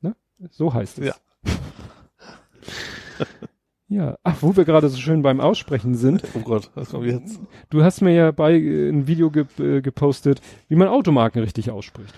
Ne? 0.02 0.14
So 0.50 0.74
heißt 0.74 0.98
es. 0.98 1.06
Ja. 1.06 1.14
Ja, 3.92 4.16
ach, 4.22 4.36
wo 4.40 4.56
wir 4.56 4.64
gerade 4.64 4.88
so 4.88 4.96
schön 4.96 5.22
beim 5.22 5.40
Aussprechen 5.40 5.94
sind. 5.94 6.22
Oh 6.34 6.40
Gott, 6.40 6.70
was 6.74 6.90
kommt 6.90 7.06
jetzt? 7.06 7.38
Du 7.68 7.82
hast 7.84 8.00
mir 8.00 8.12
ja 8.14 8.30
bei 8.30 8.54
äh, 8.54 8.88
ein 8.88 9.06
Video 9.06 9.30
ge 9.30 9.44
äh, 9.58 9.82
gepostet, 9.82 10.40
wie 10.68 10.76
man 10.76 10.88
Automarken 10.88 11.42
richtig 11.42 11.70
ausspricht. 11.70 12.14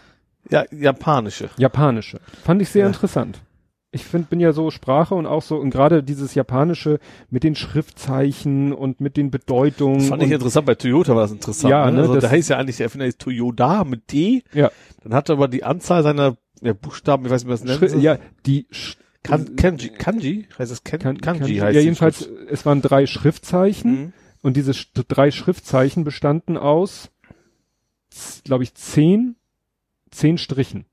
Ja, 0.51 0.65
japanische. 0.71 1.49
Japanische. 1.57 2.21
Fand 2.44 2.62
ich 2.62 2.69
sehr 2.69 2.83
Ja. 2.83 2.87
interessant. 2.89 3.40
Ich 3.90 4.05
find, 4.05 4.28
bin 4.28 4.40
ja 4.40 4.53
so 4.53 4.71
Sprache 4.71 5.15
und 5.15 5.24
auch 5.26 5.42
so, 5.42 5.57
und 5.57 5.71
gerade 5.71 6.03
dieses 6.03 6.35
Japanische 6.35 6.99
mit 7.31 7.44
den 7.44 7.55
Schriftzeichen 7.55 8.73
und 8.73 9.01
mit 9.01 9.17
den 9.17 9.31
Bedeutungen. 9.31 9.99
Das 9.99 10.08
fand 10.08 10.23
ich 10.23 10.31
interessant, 10.33 10.67
bei 10.67 10.74
Toyota 10.74 11.15
war 11.15 11.23
das 11.23 11.33
interessant. 11.33 11.71
Ja, 11.71 11.90
ne, 11.90 11.99
Also, 12.01 12.15
das- 12.15 12.24
da 12.24 12.31
heißt 12.31 12.51
ja 12.51 12.58
eigentlich, 12.58 12.76
der 12.76 12.85
Erfinder 12.87 13.07
ist 13.07 13.21
Toyota 13.21 13.85
mit 13.85 14.12
D. 14.12 14.42
Ja. 14.53 14.71
Dann 15.03 15.15
hat 15.15 15.28
er 15.28 15.35
aber 15.37 15.49
die 15.49 15.65
Anzahl 15.65 16.03
seiner 16.03 16.37
ja, 16.60 16.73
Buchstaben, 16.73 17.24
ich 17.26 17.31
weiß 17.31 17.44
nicht, 17.44 17.53
das 17.53 17.65
nennt. 17.65 17.90
Schri 17.92 18.01
ja, 18.01 18.19
die 18.47 18.67
Sch 18.71 18.97
kan 19.24 19.57
Kanji, 19.57 19.89
Kanji? 19.89 20.47
Heißt 20.58 20.71
das 20.71 20.85
Kan 20.85 21.01
kan 21.01 21.21
Kanji? 21.21 21.57
kan 21.57 21.67
heißt 21.67 21.74
ja, 21.74 21.81
jedenfalls, 21.81 22.19
Schrift. 22.24 22.51
es 22.51 22.65
waren 22.67 22.81
drei 22.83 23.07
Schriftzeichen 23.07 23.90
Mhm. 23.92 24.12
und 24.42 24.57
diese 24.57 24.73
st 24.74 24.92
drei 25.08 25.31
Schriftzeichen 25.33 26.05
bestanden 26.05 26.57
aus, 26.57 27.10
glaube 28.44 28.62
ich, 28.65 28.74
zehn, 28.74 29.37
zehn 30.10 30.39
Strichen. 30.39 30.85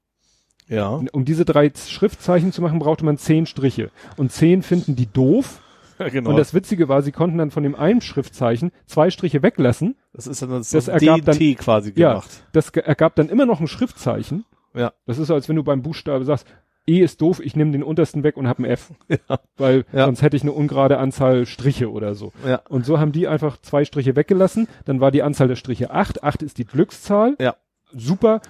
Ja. 0.67 1.01
Um 1.12 1.26
diese 1.26 1.44
drei 1.46 1.72
Schriftzeichen 1.76 2.51
zu 2.53 2.62
machen, 2.62 2.80
brauchte 2.80 3.03
man 3.06 3.17
zehn 3.17 3.46
Striche. 3.46 3.92
Und 4.17 4.31
zehn 4.31 4.64
finden 4.64 4.96
die 4.96 5.06
doof. 5.08 5.62
ja, 5.99 6.08
genau. 6.10 6.30
Und 6.31 6.38
das 6.38 6.53
Witzige 6.53 6.88
war, 6.88 7.01
sie 7.01 7.12
konnten 7.12 7.38
dann 7.38 7.51
von 7.51 7.64
dem 7.64 7.76
einen 7.76 7.99
Schriftzeichen 8.01 8.72
zwei 8.85 9.10
Striche 9.12 9.44
weglassen. 9.44 9.96
das 10.14 10.28
ist 10.28 10.42
dann 10.42 10.49
das, 10.49 10.69
das 10.69 10.88
ergab 10.88 11.26
dann- 11.26 11.38
quasi 11.58 11.92
Ja, 11.96 12.12
gemacht. 12.14 12.46
das 12.53 12.72
ge- 12.72 12.83
ergab 12.83 13.15
dann 13.15 13.28
immer 13.30 13.46
noch 13.46 13.60
ein 13.60 13.67
Schriftzeichen. 13.67 14.46
Ja. 14.74 14.94
Das 15.06 15.17
ist 15.17 15.28
so, 15.28 15.33
als 15.33 15.49
wenn 15.49 15.58
du 15.58 15.64
beim 15.64 15.81
Buchstabe 15.81 16.24
sagst, 16.24 16.47
E 16.88 16.99
ist 16.99 17.22
doof, 17.22 17.40
ich 17.44 17.56
nehme 17.56 17.72
den 17.72 17.83
untersten 17.83 18.24
weg 18.24 18.38
und 18.38 18.47
hab 18.47 18.60
ein 18.60 18.65
F. 18.65 18.92
Ja. 19.10 19.40
Weil 19.58 19.85
Ja. 19.94 20.06
sonst 20.06 20.22
hätte 20.22 20.35
ich 20.35 20.42
eine 20.44 20.51
ungerade 20.51 20.97
Anzahl 20.97 21.46
Striche 21.46 21.92
oder 21.92 22.15
so. 22.15 22.31
Ja. 22.46 22.62
Und 22.69 22.85
so 22.85 22.99
haben 22.99 23.12
die 23.12 23.28
einfach 23.28 23.58
zwei 23.62 23.85
Striche 23.85 24.15
weggelassen. 24.15 24.67
Dann 24.85 24.99
war 24.99 25.12
die 25.12 25.22
Anzahl 25.24 25.47
der 25.47 25.56
Striche 25.56 25.92
acht. 25.92 26.24
Acht 26.24 26.42
ist 26.42 26.58
die 26.58 26.65
Glückszahl. 26.65 27.35
Ja. 27.40 27.56
Super. 27.94 28.42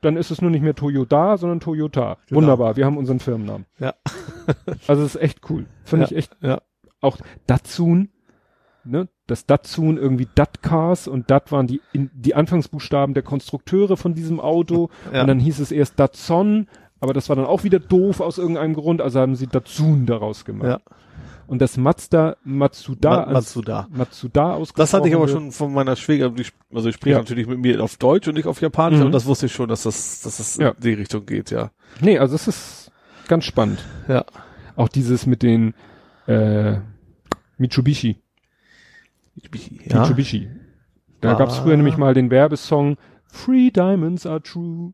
Dann 0.00 0.16
ist 0.16 0.30
es 0.30 0.40
nur 0.42 0.50
nicht 0.50 0.62
mehr 0.62 0.74
Toyota, 0.74 1.36
sondern 1.36 1.60
Toyota. 1.60 2.18
Genau. 2.28 2.40
Wunderbar. 2.42 2.76
Wir 2.76 2.84
haben 2.86 2.96
unseren 2.98 3.20
Firmennamen. 3.20 3.66
Ja. 3.78 3.94
also 4.86 5.02
es 5.02 5.14
ist 5.14 5.20
echt 5.22 5.40
cool. 5.50 5.66
Finde 5.84 6.04
Ja. 6.06 6.10
ich 6.10 6.16
echt. 6.16 6.36
Ja. 6.40 6.62
Auch 7.00 7.18
Datsun. 7.46 8.08
Ne? 8.86 9.08
Das 9.26 9.46
Datsun 9.46 9.96
irgendwie 9.96 10.28
Datcars 10.34 11.08
und 11.08 11.30
Dat 11.30 11.50
waren 11.52 11.66
die, 11.66 11.80
in, 11.94 12.10
die 12.14 12.34
Anfangsbuchstaben 12.34 13.14
der 13.14 13.22
Konstrukteure 13.22 13.96
von 13.96 14.14
diesem 14.14 14.40
Auto. 14.40 14.90
Ja. 15.12 15.22
Und 15.22 15.28
dann 15.28 15.38
hieß 15.38 15.58
es 15.60 15.72
erst 15.72 15.98
Datsun, 15.98 16.68
aber 17.00 17.12
das 17.12 17.28
war 17.28 17.36
dann 17.36 17.46
auch 17.46 17.64
wieder 17.64 17.78
doof 17.78 18.20
aus 18.20 18.38
irgendeinem 18.38 18.74
Grund, 18.74 19.00
also 19.00 19.20
haben 19.20 19.36
sie 19.36 19.46
Datsun 19.46 20.06
daraus 20.06 20.44
gemacht. 20.44 20.68
Ja. 20.68 20.80
Und 21.46 21.60
das 21.60 21.76
Mazda 21.76 22.36
Matsuda, 22.42 23.26
Ma 23.26 23.32
Matsuda. 23.34 23.86
Matsuda 23.90 24.54
ausgesprochen 24.54 24.82
Das 24.82 24.94
hatte 24.94 25.08
ich 25.08 25.14
aber 25.14 25.28
schon 25.28 25.52
von 25.52 25.74
meiner 25.74 25.92
sp- 25.92 26.24
also 26.72 26.88
ich 26.88 26.94
spreche 26.94 27.12
Ja. 27.12 27.18
natürlich 27.18 27.46
mit 27.46 27.58
mir 27.58 27.82
auf 27.82 27.98
Deutsch 27.98 28.26
und 28.28 28.34
nicht 28.34 28.46
auf 28.46 28.62
Japanisch, 28.62 28.98
Mhm. 28.98 29.02
aber 29.04 29.10
das 29.12 29.26
wusste 29.26 29.46
ich 29.46 29.52
schon, 29.52 29.68
dass 29.68 29.82
das, 29.82 30.22
dass 30.22 30.38
das 30.38 30.56
Ja. 30.56 30.70
in 30.70 30.80
die 30.82 30.94
Richtung 30.94 31.26
geht, 31.26 31.50
ja. 31.50 31.70
Nee, 32.00 32.18
also 32.18 32.34
es 32.34 32.48
ist 32.48 32.90
ganz 33.28 33.44
spannend. 33.44 33.84
Ja. 34.08 34.24
Auch 34.76 34.88
dieses 34.88 35.26
mit 35.26 35.42
den 35.42 35.74
äh, 36.26 36.78
Mitsubishi. 37.58 38.16
Ja. 39.84 40.00
Mitsubishi. 40.00 40.48
Da 41.20 41.32
Ah. 41.32 41.34
gab's 41.34 41.58
früher 41.58 41.76
nämlich 41.76 41.96
mal 41.98 42.14
den 42.14 42.30
Werbesong 42.30 42.96
Three 43.32 43.70
Diamonds 43.70 44.26
are 44.26 44.40
true. 44.42 44.92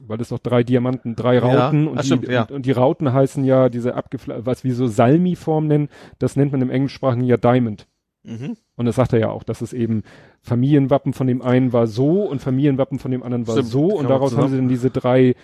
Weil 0.00 0.20
es 0.20 0.28
doch 0.28 0.38
drei 0.38 0.62
Diamanten, 0.62 1.16
drei 1.16 1.34
Ja. 1.36 1.40
Rauten 1.40 1.88
und, 1.88 1.98
Ach, 1.98 2.02
die, 2.02 2.06
stimmt, 2.06 2.28
ja. 2.28 2.42
und, 2.42 2.52
und 2.52 2.66
die 2.66 2.70
Rauten 2.72 3.12
heißen 3.12 3.44
ja 3.44 3.68
diese 3.68 3.94
abgefla 3.94 4.46
was 4.46 4.62
wir 4.64 4.74
so 4.74 4.86
Salmi-Form 4.86 5.66
nennen, 5.66 5.88
das 6.20 6.36
nennt 6.36 6.52
man 6.52 6.62
im 6.62 6.70
Englischsprachigen 6.70 7.24
ja 7.24 7.36
Diamond. 7.36 7.86
Mhm. 8.22 8.56
Und 8.76 8.86
das 8.86 8.96
sagt 8.96 9.12
er 9.12 9.18
ja 9.18 9.30
auch, 9.30 9.42
dass 9.42 9.60
es 9.60 9.72
eben 9.72 10.02
Familienwappen 10.42 11.12
von 11.14 11.26
dem 11.26 11.42
einen 11.42 11.72
war 11.72 11.86
so 11.86 12.22
und 12.22 12.40
Familienwappen 12.40 12.98
von 12.98 13.10
dem 13.10 13.22
anderen 13.22 13.46
war 13.48 13.54
Stimmt, 13.56 13.68
so 13.70 13.86
und 13.96 14.08
daraus 14.08 14.36
haben 14.36 14.48
sie 14.50 14.56
dann 14.56 14.68
diese 14.68 14.90
drei 14.90 15.34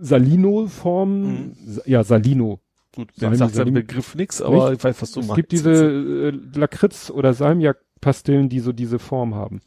Salino-Formen, 0.00 1.56
Sa- 1.66 1.82
ja, 1.86 2.04
Salino. 2.04 2.60
Gut, 2.94 3.08
Salmi, 3.16 3.36
sagt 3.36 3.54
der 3.56 3.64
Salmi- 3.64 3.72
Begriff 3.80 4.14
nix, 4.14 4.40
aber 4.40 4.70
Nicht? 4.70 4.78
ich 4.78 4.84
weiß, 4.84 5.02
was 5.02 5.12
du 5.12 5.20
es 5.20 5.26
meinst. 5.26 5.36
gibt 5.36 5.52
diese 5.52 5.72
äh, 5.72 6.30
Lakritz- 6.58 7.10
oder 7.10 7.34
Salmiak-Pastillen, 7.34 8.48
die 8.48 8.60
so 8.60 8.72
diese 8.72 8.98
Form 8.98 9.34
haben. 9.34 9.60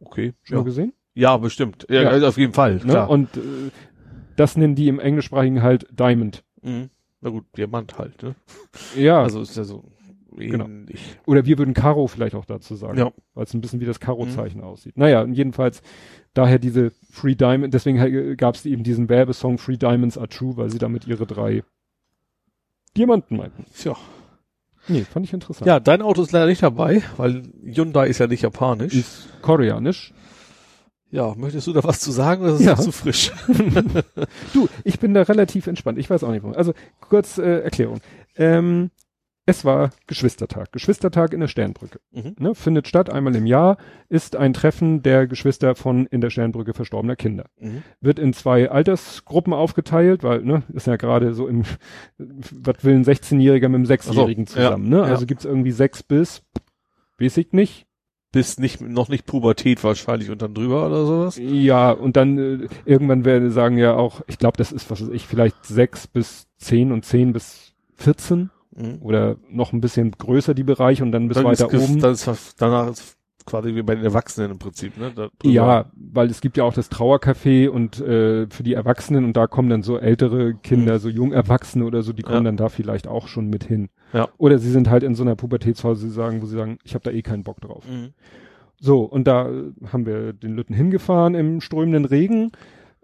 Okay. 0.00 0.34
Schon 0.42 0.58
Ja. 0.58 0.64
gesehen? 0.64 0.92
Ja, 1.18 1.36
bestimmt. 1.36 1.86
Ja, 1.90 2.02
Ja. 2.02 2.08
also 2.10 2.26
auf 2.28 2.38
jeden 2.38 2.52
Fall, 2.52 2.74
Ne? 2.76 2.80
klar. 2.80 3.10
Und 3.10 3.36
äh, 3.36 3.40
das 4.36 4.56
nennen 4.56 4.74
die 4.74 4.88
im 4.88 5.00
Englischsprachigen 5.00 5.62
halt 5.62 5.86
Diamond. 5.90 6.44
Mhm. 6.62 6.90
Na 7.20 7.30
gut, 7.30 7.44
Diamant 7.56 7.98
halt, 7.98 8.22
ne? 8.22 8.34
Ja, 8.96 9.22
Also 9.22 9.40
ist 9.40 9.56
ja 9.56 9.64
so 9.64 9.84
Genau. 10.36 10.68
oder 11.26 11.46
wir 11.46 11.58
würden 11.58 11.74
Karo 11.74 12.06
vielleicht 12.06 12.36
auch 12.36 12.44
dazu 12.44 12.76
sagen, 12.76 12.96
Ja. 12.98 13.10
weil 13.34 13.44
es 13.44 13.54
ein 13.54 13.60
bisschen 13.60 13.80
wie 13.80 13.86
das 13.86 13.98
Karo-Zeichen 13.98 14.60
aussieht. 14.62 14.96
Naja, 14.96 15.22
und 15.22 15.32
jedenfalls 15.32 15.82
daher 16.34 16.60
diese 16.60 16.92
Free 17.10 17.34
Diamond, 17.34 17.74
deswegen 17.74 18.36
gab 18.36 18.54
es 18.54 18.64
eben 18.64 18.84
diesen 18.84 19.08
Werbesong 19.08 19.58
Free 19.58 19.76
Diamonds 19.78 20.16
Are 20.16 20.28
True, 20.28 20.56
weil 20.56 20.70
sie 20.70 20.78
damit 20.78 21.08
ihre 21.08 21.26
drei 21.26 21.64
Diamanten 22.96 23.36
meinten. 23.36 23.64
Tja. 23.74 23.96
Nee, 24.86 25.02
fand 25.02 25.26
ich 25.26 25.32
interessant. 25.32 25.66
Ja, 25.66 25.80
dein 25.80 26.02
Auto 26.02 26.22
ist 26.22 26.32
leider 26.32 26.46
nicht 26.46 26.62
dabei, 26.62 27.02
weil 27.16 27.42
Hyundai 27.64 28.06
ist 28.08 28.18
ja 28.18 28.26
nicht 28.26 28.42
japanisch. 28.42 28.94
Ist 28.94 29.28
koreanisch. 29.42 30.14
Ja, 31.10 31.34
möchtest 31.36 31.66
du 31.66 31.72
da 31.72 31.82
was 31.84 32.00
zu 32.00 32.10
sagen 32.12 32.42
oder 32.42 32.54
ist 32.54 32.60
es 32.60 32.66
Ja. 32.66 32.72
noch 32.74 32.80
zu 32.80 32.92
frisch? 32.92 33.32
Du, 34.52 34.68
ich 34.84 34.98
bin 34.98 35.14
da 35.14 35.22
relativ 35.22 35.66
entspannt. 35.66 35.98
Ich 35.98 36.10
weiß 36.10 36.24
auch 36.24 36.30
nicht 36.30 36.42
warum. 36.42 36.56
Also 36.56 36.72
kurz 37.00 37.38
äh, 37.38 37.60
Erklärung. 37.60 38.00
Ähm, 38.36 38.90
es 39.46 39.64
war 39.64 39.90
Geschwistertag. 40.06 40.72
Geschwistertag 40.72 41.32
in 41.32 41.40
der 41.40 41.48
Sternbrücke. 41.48 42.00
Mhm. 42.10 42.34
Ne, 42.38 42.54
findet 42.54 42.86
statt 42.86 43.08
einmal 43.08 43.34
im 43.34 43.46
Jahr, 43.46 43.78
ist 44.10 44.36
ein 44.36 44.52
Treffen 44.52 45.02
der 45.02 45.26
Geschwister 45.26 45.74
von 45.74 46.04
in 46.04 46.20
der 46.20 46.28
Sternbrücke 46.28 46.74
verstorbener 46.74 47.16
Kinder. 47.16 47.46
Mhm. 47.58 47.82
Wird 48.02 48.18
in 48.18 48.34
zwei 48.34 48.70
Altersgruppen 48.70 49.54
aufgeteilt, 49.54 50.22
weil, 50.22 50.42
ne, 50.42 50.64
ist 50.74 50.86
ja 50.86 50.96
gerade 50.96 51.32
so 51.32 51.48
im, 51.48 51.62
was 52.18 52.84
will 52.84 52.94
ein 52.94 53.04
16-Jähriger 53.06 53.68
mit 53.68 53.76
einem 53.76 53.86
Sechsjährigen 53.86 54.44
Ach 54.46 54.52
so, 54.52 54.60
ja, 54.60 54.66
zusammen, 54.66 54.90
ne? 54.90 54.98
ja. 54.98 55.02
Also 55.04 55.24
gibt's 55.24 55.46
irgendwie 55.46 55.72
sechs 55.72 56.02
bis, 56.02 56.42
weiß 57.18 57.38
ich 57.38 57.52
nicht. 57.52 57.86
Bis 58.30 58.58
nicht, 58.58 58.80
noch 58.82 59.08
nicht 59.08 59.24
Pubertät 59.24 59.82
wahrscheinlich 59.84 60.30
und 60.30 60.42
dann 60.42 60.52
drüber 60.52 60.86
oder 60.86 61.06
sowas. 61.06 61.38
Ja, 61.40 61.92
und 61.92 62.16
dann 62.16 62.36
äh, 62.38 62.68
irgendwann 62.84 63.24
werden 63.24 63.50
sagen 63.50 63.78
ja 63.78 63.94
auch, 63.94 64.20
ich 64.26 64.38
glaube, 64.38 64.58
das 64.58 64.70
ist, 64.70 64.90
was 64.90 65.00
weiß 65.00 65.08
ich, 65.14 65.26
vielleicht 65.26 65.64
sechs 65.64 66.06
bis 66.06 66.46
zehn 66.58 66.92
und 66.92 67.04
zehn 67.04 67.32
bis 67.32 67.72
14 67.96 68.50
Mhm. 68.76 68.98
oder 69.02 69.36
noch 69.50 69.72
ein 69.72 69.80
bisschen 69.80 70.12
größer 70.12 70.54
die 70.54 70.62
Bereiche 70.62 71.02
und 71.02 71.10
dann 71.10 71.26
bis 71.26 71.36
Dann 71.36 71.46
weiter 71.46 71.72
ist, 71.72 71.82
oben. 71.90 71.98
Dann 72.00 72.12
ist, 72.12 72.54
danach 72.62 72.88
ist 72.90 73.16
quasi 73.44 73.74
wie 73.74 73.82
bei 73.82 73.96
den 73.96 74.04
Erwachsenen 74.04 74.52
im 74.52 74.58
Prinzip, 74.60 74.96
ne? 74.96 75.10
Da. 75.16 75.30
Ja, 75.42 75.86
weil 75.96 76.30
es 76.30 76.40
gibt 76.40 76.56
ja 76.58 76.62
auch 76.62 76.74
das 76.74 76.88
Trauercafé 76.88 77.68
und 77.68 77.98
äh, 77.98 78.46
für 78.48 78.62
die 78.62 78.74
Erwachsenen 78.74 79.24
und 79.24 79.36
da 79.36 79.48
kommen 79.48 79.68
dann 79.68 79.82
so 79.82 79.98
ältere 79.98 80.54
Kinder, 80.54 81.00
so 81.00 81.08
jung 81.08 81.32
Erwachsene 81.32 81.86
oder 81.86 82.02
so, 82.02 82.12
die 82.12 82.22
kommen 82.22 82.40
Mhm. 82.40 82.44
Ja. 82.44 82.48
dann 82.50 82.56
da 82.58 82.68
vielleicht 82.68 83.08
auch 83.08 83.26
schon 83.26 83.48
mit 83.48 83.64
hin. 83.64 83.88
Ja. 84.12 84.28
Oder 84.38 84.58
sie 84.58 84.70
sind 84.70 84.88
halt 84.90 85.02
in 85.02 85.14
so 85.14 85.22
einer 85.22 85.36
Pubertätsphase, 85.36 86.00
sie 86.00 86.10
sagen, 86.10 86.40
wo 86.42 86.46
sie 86.46 86.56
sagen, 86.56 86.78
ich 86.84 86.94
habe 86.94 87.04
da 87.04 87.10
eh 87.10 87.22
keinen 87.22 87.44
Bock 87.44 87.60
drauf. 87.60 87.84
Mhm. 87.88 88.10
So, 88.80 89.02
und 89.02 89.26
da 89.26 89.48
äh, 89.48 89.72
haben 89.92 90.06
wir 90.06 90.32
den 90.32 90.54
Lütten 90.54 90.74
hingefahren 90.74 91.34
im 91.34 91.60
strömenden 91.60 92.04
Regen. 92.04 92.52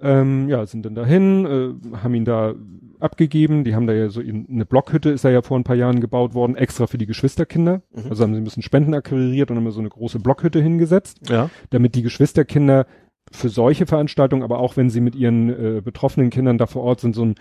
Ähm, 0.01 0.49
ja, 0.49 0.67
sind 0.67 0.85
dann 0.85 0.94
dahin, 0.94 1.47
äh, 1.47 1.97
haben 1.99 2.15
ihn 2.15 2.24
da 2.24 2.54
abgegeben. 3.01 3.65
Die 3.65 3.74
haben 3.74 3.87
da 3.87 3.92
ja 3.92 4.08
so 4.08 4.20
in, 4.20 4.47
eine 4.49 4.67
Blockhütte 4.67 5.10
ist 5.10 5.24
da 5.24 5.31
ja 5.31 5.42
vor 5.42 5.58
ein 5.58 5.65
paar 5.65 5.76
Jahren 5.76 6.01
gebaut 6.01 6.35
worden, 6.35 6.56
extra 6.56 6.87
für 6.87 6.99
die 6.99 7.06
Geschwisterkinder. 7.06 7.83
Mhm. 7.94 8.10
Also 8.10 8.22
haben 8.24 8.35
sie 8.35 8.40
ein 8.40 8.44
bisschen 8.44 8.62
Spenden 8.62 8.94
akquiriert 8.94 9.51
und 9.51 9.56
haben 9.56 9.70
so 9.70 9.81
eine 9.81 9.88
große 9.88 10.19
Blockhütte 10.19 10.60
hingesetzt, 10.60 11.28
Ja. 11.28 11.49
damit 11.70 11.94
die 11.94 12.03
Geschwisterkinder 12.03 12.87
für 13.33 13.49
solche 13.49 13.87
Veranstaltungen, 13.87 14.42
aber 14.42 14.58
auch 14.58 14.76
wenn 14.76 14.90
sie 14.90 15.01
mit 15.01 15.15
ihren 15.15 15.49
äh, 15.49 15.81
betroffenen 15.81 16.31
Kindern 16.31 16.58
da 16.58 16.67
vor 16.67 16.83
Ort 16.83 17.01
sind, 17.01 17.15
so 17.15 17.24
ein 17.24 17.35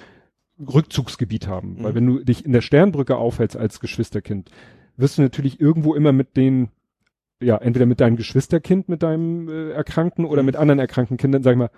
Rückzugsgebiet 0.60 1.48
haben. 1.48 1.76
Mhm. 1.80 1.84
Weil 1.84 1.96
wenn 1.96 2.06
du 2.08 2.24
dich 2.24 2.46
in 2.46 2.54
der 2.54 2.62
Sternbrücke 2.62 3.16
aufhältst 3.18 3.58
als 3.58 3.80
Geschwisterkind, 3.80 4.52
wirst 4.98 5.18
du 5.18 5.22
natürlich 5.22 5.60
irgendwo 5.60 5.96
immer 5.96 6.12
mit 6.12 6.38
den 6.38 6.70
ja, 7.42 7.58
entweder 7.58 7.86
mit 7.86 8.00
deinem 8.00 8.16
Geschwisterkind, 8.16 8.88
mit 8.88 9.04
deinem 9.04 9.50
äh, 9.50 9.72
Erkrankten 9.72 10.24
oder 10.24 10.44
Mhm. 10.44 10.46
mit 10.46 10.56
anderen 10.56 10.80
erkrankten 10.80 11.18
Kindern, 11.18 11.44
sag 11.44 11.52
ich 11.52 11.58
mal, 11.58 11.72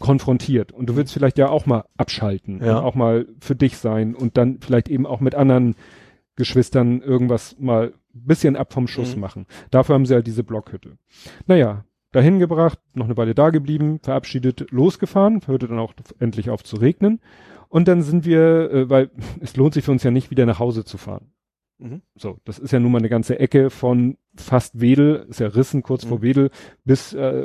konfrontiert. 0.00 0.72
Und 0.72 0.86
du 0.88 0.96
willst 0.96 1.12
vielleicht 1.12 1.38
ja 1.38 1.48
auch 1.50 1.66
mal 1.66 1.84
abschalten 1.96 2.60
Ja. 2.64 2.78
und 2.78 2.84
auch 2.84 2.94
mal 2.96 3.26
für 3.40 3.54
dich 3.54 3.78
sein 3.78 4.16
und 4.16 4.36
dann 4.36 4.58
vielleicht 4.60 4.88
eben 4.88 5.06
auch 5.06 5.20
mit 5.20 5.36
anderen 5.36 5.76
Geschwistern 6.36 7.00
irgendwas 7.00 7.56
mal 7.60 7.92
ein 8.14 8.26
bisschen 8.26 8.56
ab 8.56 8.72
vom 8.72 8.88
Schuss 8.88 9.14
Mhm. 9.14 9.20
machen. 9.20 9.46
Dafür 9.70 9.94
haben 9.94 10.06
sie 10.06 10.14
halt 10.14 10.26
diese 10.26 10.42
Blockhütte. 10.42 10.98
Naja, 11.46 11.84
dahin 12.10 12.40
gebracht, 12.40 12.80
noch 12.94 13.04
eine 13.04 13.16
Weile 13.16 13.36
da 13.36 13.50
geblieben, 13.50 14.00
verabschiedet, 14.02 14.66
losgefahren, 14.72 15.42
hörte 15.46 15.68
dann 15.68 15.78
auch 15.78 15.94
endlich 16.18 16.50
auf 16.50 16.64
zu 16.64 16.74
regnen. 16.76 17.20
Und 17.68 17.88
dann 17.88 18.02
sind 18.02 18.24
wir, 18.24 18.70
äh, 18.70 18.90
weil 18.90 19.10
es 19.40 19.56
lohnt 19.56 19.74
sich 19.74 19.84
für 19.84 19.92
uns 19.92 20.02
ja 20.02 20.10
nicht, 20.10 20.30
wieder 20.30 20.46
nach 20.46 20.58
Hause 20.58 20.84
zu 20.84 20.98
fahren. 20.98 21.32
Mhm. 21.78 22.02
So, 22.14 22.38
das 22.44 22.58
ist 22.58 22.70
ja 22.70 22.78
nun 22.78 22.92
mal 22.92 22.98
eine 22.98 23.08
ganze 23.08 23.38
Ecke 23.38 23.68
von 23.70 24.16
fast 24.36 24.80
Wedel, 24.80 25.26
ist 25.28 25.40
ja 25.40 25.48
Rissen 25.48 25.82
kurz 25.82 26.04
vor 26.04 26.18
Mhm. 26.18 26.22
Wedel, 26.22 26.50
bis 26.84 27.12
äh, 27.12 27.44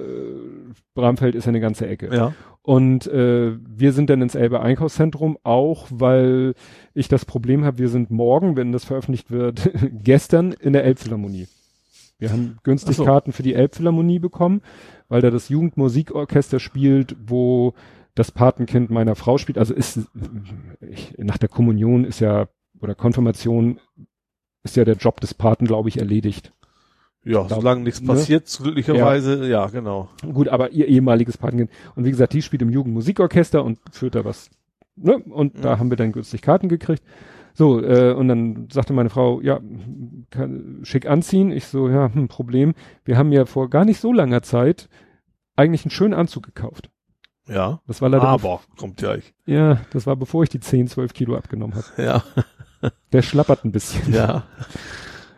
Bramfeld 0.94 1.36
ist 1.36 1.46
ja 1.46 1.50
eine 1.50 1.60
ganze 1.60 1.88
Ecke. 1.88 2.14
Ja. 2.14 2.34
Und 2.62 3.08
äh, 3.08 3.58
wir 3.68 3.92
sind 3.94 4.10
dann 4.10 4.22
ins 4.22 4.36
Elbe 4.36 4.60
Einkaufszentrum, 4.60 5.38
auch 5.44 5.88
weil 5.90 6.54
ich 6.94 7.08
das 7.08 7.26
Problem 7.26 7.66
habe, 7.66 7.80
wir 7.80 7.90
sind 7.90 8.12
morgen, 8.12 8.56
wenn 8.56 8.72
das 8.72 8.86
veröffentlicht 8.86 9.32
wird, 9.32 9.72
gestern 10.04 10.52
in 10.52 10.74
der 10.74 10.84
Elbphilharmonie. 10.84 11.48
Wir 12.20 12.32
haben 12.32 12.58
günstig 12.64 12.98
so. 12.98 13.06
Karten 13.06 13.32
für 13.32 13.44
die 13.44 13.54
Elbphilharmonie 13.54 14.20
bekommen, 14.20 14.62
weil 15.08 15.22
da 15.22 15.32
das 15.32 15.50
Jugendmusikorchester 15.50 16.60
spielt, 16.60 17.16
wo 17.26 17.74
das 18.20 18.32
Patenkind 18.32 18.90
meiner 18.92 19.16
Frau 19.16 19.38
spielt. 19.40 19.58
Also 19.58 19.74
ist 19.74 20.00
ich, 20.82 21.16
nach 21.18 21.38
der 21.38 21.50
Kommunion 21.50 22.06
ist 22.06 22.20
ja 22.20 22.48
oder 22.80 22.94
Konfirmation 22.96 23.80
ist 24.64 24.76
ja 24.76 24.86
der 24.86 24.96
Job 24.96 25.20
des 25.22 25.34
Paten, 25.34 25.66
glaube 25.66 25.90
ich, 25.90 25.98
erledigt. 25.98 26.54
Ja, 27.26 27.44
Da- 27.44 27.56
solange 27.56 27.82
nichts 27.82 28.02
ne? 28.02 28.08
passiert, 28.08 28.48
glücklicherweise, 28.62 29.48
ja. 29.50 29.68
genau. 29.68 30.10
Gut, 30.34 30.48
aber 30.48 30.72
ihr 30.72 30.88
ehemaliges 30.88 31.38
Patenkind. 31.38 31.70
Und 31.96 32.06
wie 32.06 32.12
gesagt, 32.12 32.34
die 32.34 32.42
spielt 32.42 32.62
im 32.62 32.70
Jugendmusikorchester 32.70 33.64
und 33.64 33.80
führt 33.92 34.16
da 34.16 34.24
was. 34.24 34.50
Ne? 34.96 35.18
Und 35.18 35.58
Mhm. 35.58 35.62
da 35.62 35.80
haben 35.80 35.90
wir 35.90 35.98
dann 35.98 36.12
günstig 36.12 36.42
Karten 36.42 36.70
gekriegt. 36.70 37.04
So, 37.54 37.82
äh, 37.84 38.14
und 38.14 38.28
dann 38.30 38.68
sagte 38.72 38.94
meine 38.94 39.10
Frau, 39.10 39.42
ja, 39.42 39.60
kann, 40.30 40.80
schick 40.84 41.08
anziehen. 41.10 41.52
Ich 41.52 41.66
so, 41.68 41.90
ja, 41.90 42.14
hm, 42.14 42.28
Problem. 42.30 42.74
Wir 43.04 43.18
haben 43.18 43.32
ja 43.34 43.46
vor 43.46 43.70
gar 43.70 43.84
nicht 43.86 44.00
so 44.00 44.14
langer 44.14 44.42
Zeit 44.42 44.88
eigentlich 45.58 45.84
einen 45.84 45.92
schönen 45.92 46.14
Anzug 46.14 46.44
gekauft. 46.44 46.90
Ja. 47.50 47.82
Das 47.88 48.02
war 48.02 48.10
leider, 48.10 48.24
Aber 48.24 48.62
kommt 48.78 48.98
gleich. 48.98 49.34
ja, 49.46 49.82
das 49.92 50.06
war 50.06 50.16
bevor 50.16 50.44
ich 50.44 50.50
die 50.50 50.60
10, 50.60 50.88
12 50.88 51.14
Kilo 51.14 51.36
abgenommen 51.36 51.76
habe. 51.76 52.04
Ja. 52.04 52.24
Der 53.12 53.22
schlappert 53.22 53.66
ein 53.66 53.72
bisschen. 53.72 54.14
Ja. 54.14 54.44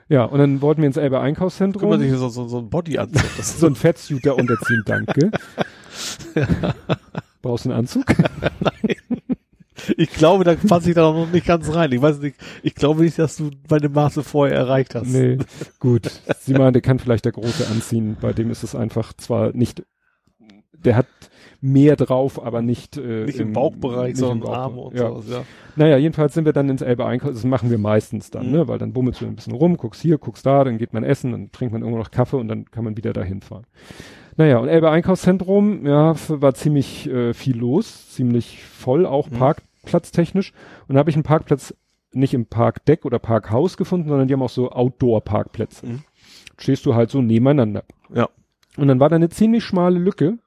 Ja, 0.09 0.25
und 0.25 0.39
dann 0.39 0.61
wollten 0.61 0.81
wir 0.81 0.87
ins 0.87 0.97
Elbe 0.97 1.21
Einkaufszentrum. 1.21 1.89
Kümmert 1.89 2.01
sich 2.01 2.11
so, 2.11 2.27
so, 2.27 2.47
so 2.47 2.59
ein 2.59 2.69
Body 2.69 2.97
ist 3.39 3.59
so 3.59 3.65
ein 3.65 3.75
Fettsuit 3.75 4.25
da 4.25 4.33
unterziehen, 4.33 4.83
danke. 4.85 5.31
Brauchst 7.41 7.63
du 7.65 7.69
einen 7.69 7.79
Anzug? 7.79 8.05
Ich 9.97 10.11
glaube, 10.11 10.43
da 10.43 10.53
passe 10.55 10.89
ich 10.89 10.95
da 10.95 11.11
noch 11.11 11.31
nicht 11.31 11.45
ganz 11.45 11.73
rein. 11.73 11.91
Ich 11.91 12.01
weiß 12.01 12.19
nicht, 12.19 12.35
ich 12.61 12.75
glaube 12.75 13.03
nicht, 13.03 13.17
dass 13.17 13.37
du 13.37 13.51
meine 13.69 13.89
Maße 13.89 14.21
vorher 14.23 14.55
erreicht 14.57 14.95
hast. 14.95 15.07
Nee, 15.07 15.37
gut. 15.79 16.11
Sie 16.39 16.53
meinte, 16.53 16.81
kann 16.81 16.99
vielleicht 16.99 17.25
der 17.25 17.31
Große 17.31 17.67
anziehen. 17.67 18.17
Bei 18.19 18.33
dem 18.33 18.51
ist 18.51 18.63
es 18.63 18.75
einfach 18.75 19.13
zwar 19.13 19.53
nicht, 19.53 19.83
der 20.73 20.97
hat 20.97 21.07
mehr 21.61 21.95
drauf, 21.95 22.43
aber 22.43 22.61
nicht, 22.61 22.97
äh, 22.97 23.25
Nicht 23.25 23.39
im 23.39 23.53
Bauchbereich, 23.53 24.09
nicht 24.09 24.17
sondern 24.17 24.37
im 24.39 24.43
Bauchbereich. 24.43 24.63
Arme 24.65 24.81
und 24.81 24.95
ja. 24.95 25.09
sowas, 25.09 25.25
ja. 25.29 25.43
Naja, 25.75 25.97
jedenfalls 25.97 26.33
sind 26.33 26.45
wir 26.45 26.53
dann 26.53 26.69
ins 26.69 26.81
Elbe 26.81 27.05
einkaufen. 27.05 27.33
Das 27.35 27.43
machen 27.43 27.69
wir 27.69 27.77
meistens 27.77 28.31
dann, 28.31 28.47
Mhm. 28.47 28.51
ne? 28.51 28.67
Weil 28.67 28.79
dann 28.79 28.93
bummelst 28.93 29.21
du 29.21 29.25
ein 29.27 29.35
bisschen 29.35 29.53
rum, 29.53 29.77
guckst 29.77 30.01
hier, 30.01 30.17
guckst 30.17 30.45
da, 30.45 30.63
dann 30.63 30.77
geht 30.79 30.93
man 30.93 31.03
essen, 31.03 31.31
dann 31.31 31.51
trinkt 31.51 31.71
man 31.71 31.81
irgendwo 31.83 31.99
noch 31.99 32.11
Kaffee 32.11 32.37
und 32.37 32.47
dann 32.47 32.65
kann 32.71 32.83
man 32.83 32.97
wieder 32.97 33.13
dahin 33.13 33.41
fahren. 33.41 33.65
Naja, 34.37 34.57
und 34.57 34.69
Elbe 34.69 34.89
Einkaufszentrum, 34.89 35.85
ja, 35.85 36.15
war 36.29 36.53
ziemlich 36.55 37.07
äh, 37.09 37.33
viel 37.33 37.57
los, 37.57 38.09
ziemlich 38.11 38.63
voll, 38.63 39.05
auch 39.05 39.29
Mhm. 39.29 39.35
parkplatztechnisch. 39.35 40.53
Und 40.87 40.95
da 40.95 40.99
habe 40.99 41.09
ich 41.09 41.15
einen 41.15 41.23
Parkplatz 41.23 41.75
nicht 42.13 42.33
im 42.33 42.45
Parkdeck 42.45 43.05
oder 43.05 43.19
Parkhaus 43.19 43.77
gefunden, 43.77 44.09
sondern 44.09 44.27
die 44.27 44.33
haben 44.33 44.41
auch 44.41 44.49
so 44.49 44.71
Outdoor-Parkplätze. 44.71 45.85
Mhm. 45.85 45.99
Stehst 46.57 46.85
du 46.85 46.95
halt 46.95 47.09
so 47.09 47.21
nebeneinander. 47.21 47.83
Ja. 48.13 48.29
Und 48.77 48.87
dann 48.87 48.99
war 48.99 49.09
da 49.09 49.15
eine 49.15 49.29
ziemlich 49.29 49.63
schmale 49.63 49.99
Lücke 49.99 50.37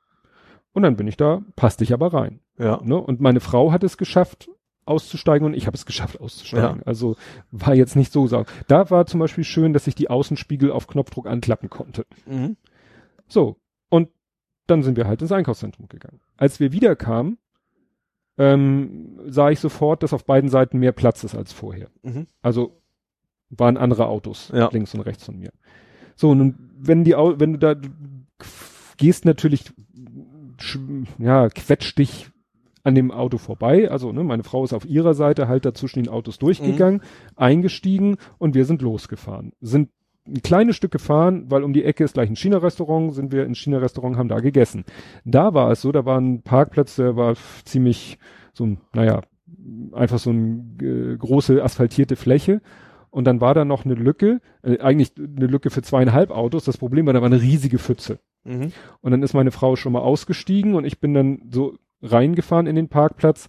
und 0.74 0.82
dann 0.82 0.96
bin 0.96 1.06
ich 1.06 1.16
da, 1.16 1.42
passte 1.56 1.82
ich 1.84 1.92
aber 1.94 2.12
rein. 2.12 2.40
Ja. 2.58 2.80
Ne? 2.84 2.96
Und 3.00 3.20
meine 3.20 3.40
Frau 3.40 3.72
hat 3.72 3.82
es 3.82 3.96
geschafft, 3.96 4.50
auszusteigen 4.84 5.46
und 5.46 5.54
ich 5.54 5.66
habe 5.66 5.74
es 5.76 5.86
geschafft 5.86 6.20
auszusteigen. 6.20 6.82
Also 6.84 7.16
war 7.50 7.74
jetzt 7.74 7.96
nicht 7.96 8.12
so 8.12 8.26
sauer. 8.26 8.44
Da 8.68 8.90
war 8.90 9.06
zum 9.06 9.18
Beispiel 9.20 9.42
schön, 9.44 9.72
dass 9.72 9.86
ich 9.86 9.94
die 9.94 10.10
Außenspiegel 10.10 10.70
auf 10.70 10.86
Knopfdruck 10.86 11.26
anklappen 11.26 11.70
konnte. 11.70 12.04
Mhm. 12.26 12.58
So, 13.26 13.56
und 13.88 14.10
dann 14.66 14.82
sind 14.82 14.98
wir 14.98 15.06
halt 15.06 15.22
ins 15.22 15.32
Einkaufszentrum 15.32 15.88
gegangen. 15.88 16.20
Als 16.36 16.60
wir 16.60 16.72
wiederkamen, 16.72 17.38
ähm, 18.36 19.20
sah 19.26 19.50
ich 19.50 19.60
sofort, 19.60 20.02
dass 20.02 20.12
auf 20.12 20.24
beiden 20.24 20.50
Seiten 20.50 20.78
mehr 20.78 20.92
Platz 20.92 21.24
ist 21.24 21.34
als 21.34 21.52
vorher. 21.52 21.88
Mhm. 22.02 22.26
Also 22.42 22.80
waren 23.50 23.76
andere 23.76 24.06
Autos 24.06 24.50
Ja. 24.52 24.68
links 24.72 24.92
und 24.94 25.00
rechts 25.00 25.24
von 25.24 25.38
mir. 25.38 25.50
So, 26.16 26.30
und 26.30 26.38
nun, 26.38 26.70
wenn 26.76 27.04
die, 27.04 27.14
Au- 27.14 27.38
wenn 27.38 27.52
du 27.54 27.58
da 27.58 27.74
du 27.74 27.88
gehst 28.96 29.24
natürlich, 29.24 29.72
ja, 31.18 31.48
quetscht 31.48 31.98
dich 31.98 32.30
an 32.82 32.94
dem 32.94 33.10
Auto 33.10 33.38
vorbei. 33.38 33.90
Also, 33.90 34.12
ne, 34.12 34.22
meine 34.22 34.44
Frau 34.44 34.62
ist 34.64 34.72
auf 34.72 34.84
ihrer 34.84 35.14
Seite 35.14 35.48
halt 35.48 35.64
da 35.64 35.74
zwischen 35.74 36.02
den 36.02 36.12
Autos 36.12 36.38
durchgegangen, 36.38 37.00
eingestiegen 37.36 38.16
und 38.38 38.54
wir 38.54 38.66
sind 38.66 38.82
losgefahren. 38.82 39.52
Sind 39.60 39.90
ein 40.26 40.42
kleines 40.42 40.76
Stück 40.76 40.90
gefahren, 40.90 41.46
weil 41.50 41.64
um 41.64 41.72
die 41.72 41.84
Ecke 41.84 42.04
ist 42.04 42.14
gleich 42.14 42.30
ein 42.30 42.36
China-Restaurant, 42.36 43.14
sind 43.14 43.32
wir 43.32 43.44
ins 43.44 43.58
China-Restaurant, 43.58 44.16
haben 44.16 44.28
da 44.28 44.40
gegessen. 44.40 44.84
Da 45.24 45.54
war 45.54 45.70
es 45.70 45.82
so, 45.82 45.92
da 45.92 46.04
war 46.04 46.18
ein 46.18 46.42
Parkplatz, 46.42 46.96
der 46.96 47.16
war 47.16 47.34
ziemlich 47.64 48.18
so 48.52 48.64
ein, 48.64 48.80
naja, 48.94 49.22
einfach 49.92 50.18
so 50.18 50.30
eine 50.30 50.64
äh, 50.82 51.16
große 51.16 51.62
asphaltierte 51.62 52.16
Fläche. 52.16 52.62
Und 53.10 53.26
dann 53.26 53.40
war 53.40 53.54
da 53.54 53.64
noch 53.64 53.84
eine 53.84 53.94
Lücke, 53.94 54.40
äh, 54.62 54.78
eigentlich 54.78 55.12
eine 55.16 55.46
Lücke 55.46 55.70
für 55.70 55.82
zweieinhalb 55.82 56.30
Autos. 56.30 56.64
Das 56.64 56.78
Problem 56.78 57.06
war, 57.06 57.12
da 57.12 57.20
war 57.20 57.26
eine 57.26 57.40
riesige 57.40 57.78
Pfütze. 57.78 58.18
Mhm. 58.44 58.72
Und 59.00 59.10
dann 59.10 59.22
ist 59.22 59.34
meine 59.34 59.50
Frau 59.50 59.76
schon 59.76 59.92
mal 59.92 60.00
ausgestiegen 60.00 60.74
und 60.74 60.84
ich 60.84 61.00
bin 61.00 61.14
dann 61.14 61.42
so 61.50 61.74
reingefahren 62.02 62.66
in 62.66 62.76
den 62.76 62.88
Parkplatz. 62.88 63.48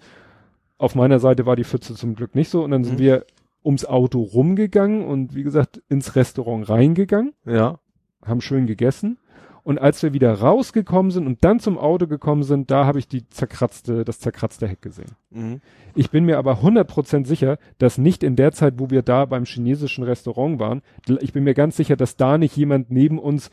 Auf 0.78 0.96
meiner 0.96 1.20
Seite 1.20 1.46
war 1.46 1.56
die 1.56 1.64
Pfütze 1.64 1.94
zum 1.96 2.16
Glück 2.16 2.36
nicht 2.36 2.50
so. 2.50 2.64
Und 2.64 2.72
dann 2.72 2.84
sind 2.84 2.96
Mhm. 2.96 3.04
wir 3.04 3.26
ums 3.64 3.86
Auto 3.86 4.22
rumgegangen 4.22 5.04
und 5.06 5.36
wie 5.36 5.44
gesagt 5.44 5.82
ins 5.90 6.16
Restaurant 6.16 6.70
reingegangen, 6.70 7.34
Ja. 7.46 7.80
haben 8.26 8.42
schön 8.42 8.68
gegessen. 8.68 9.18
Und 9.64 9.80
als 9.80 10.04
wir 10.04 10.14
wieder 10.14 10.32
rausgekommen 10.32 11.10
sind 11.12 11.26
und 11.26 11.44
dann 11.44 11.60
zum 11.60 11.80
Auto 11.80 12.06
gekommen 12.06 12.44
sind, 12.44 12.70
da 12.70 12.86
habe 12.86 13.00
ich 13.00 13.08
die 13.08 13.28
zerkratzte, 13.30 14.06
das 14.06 14.20
zerkratzte 14.20 14.68
Heck 14.68 14.84
gesehen. 14.84 15.14
Mhm. 15.32 15.60
Ich 15.96 16.12
bin 16.12 16.24
mir 16.26 16.38
aber 16.38 16.62
100% 16.62 17.26
sicher, 17.26 17.58
dass 17.80 17.98
nicht 17.98 18.22
in 18.22 18.36
der 18.36 18.52
Zeit, 18.52 18.76
wo 18.78 18.92
wir 18.92 19.02
da 19.02 19.26
beim 19.26 19.46
chinesischen 19.46 20.04
Restaurant 20.04 20.60
waren, 20.60 20.84
ich 21.20 21.34
bin 21.34 21.44
mir 21.44 21.56
ganz 21.56 21.78
sicher, 21.78 21.96
dass 21.96 22.16
da 22.16 22.38
nicht 22.38 22.56
jemand 22.56 22.92
neben 22.92 23.18
uns, 23.18 23.50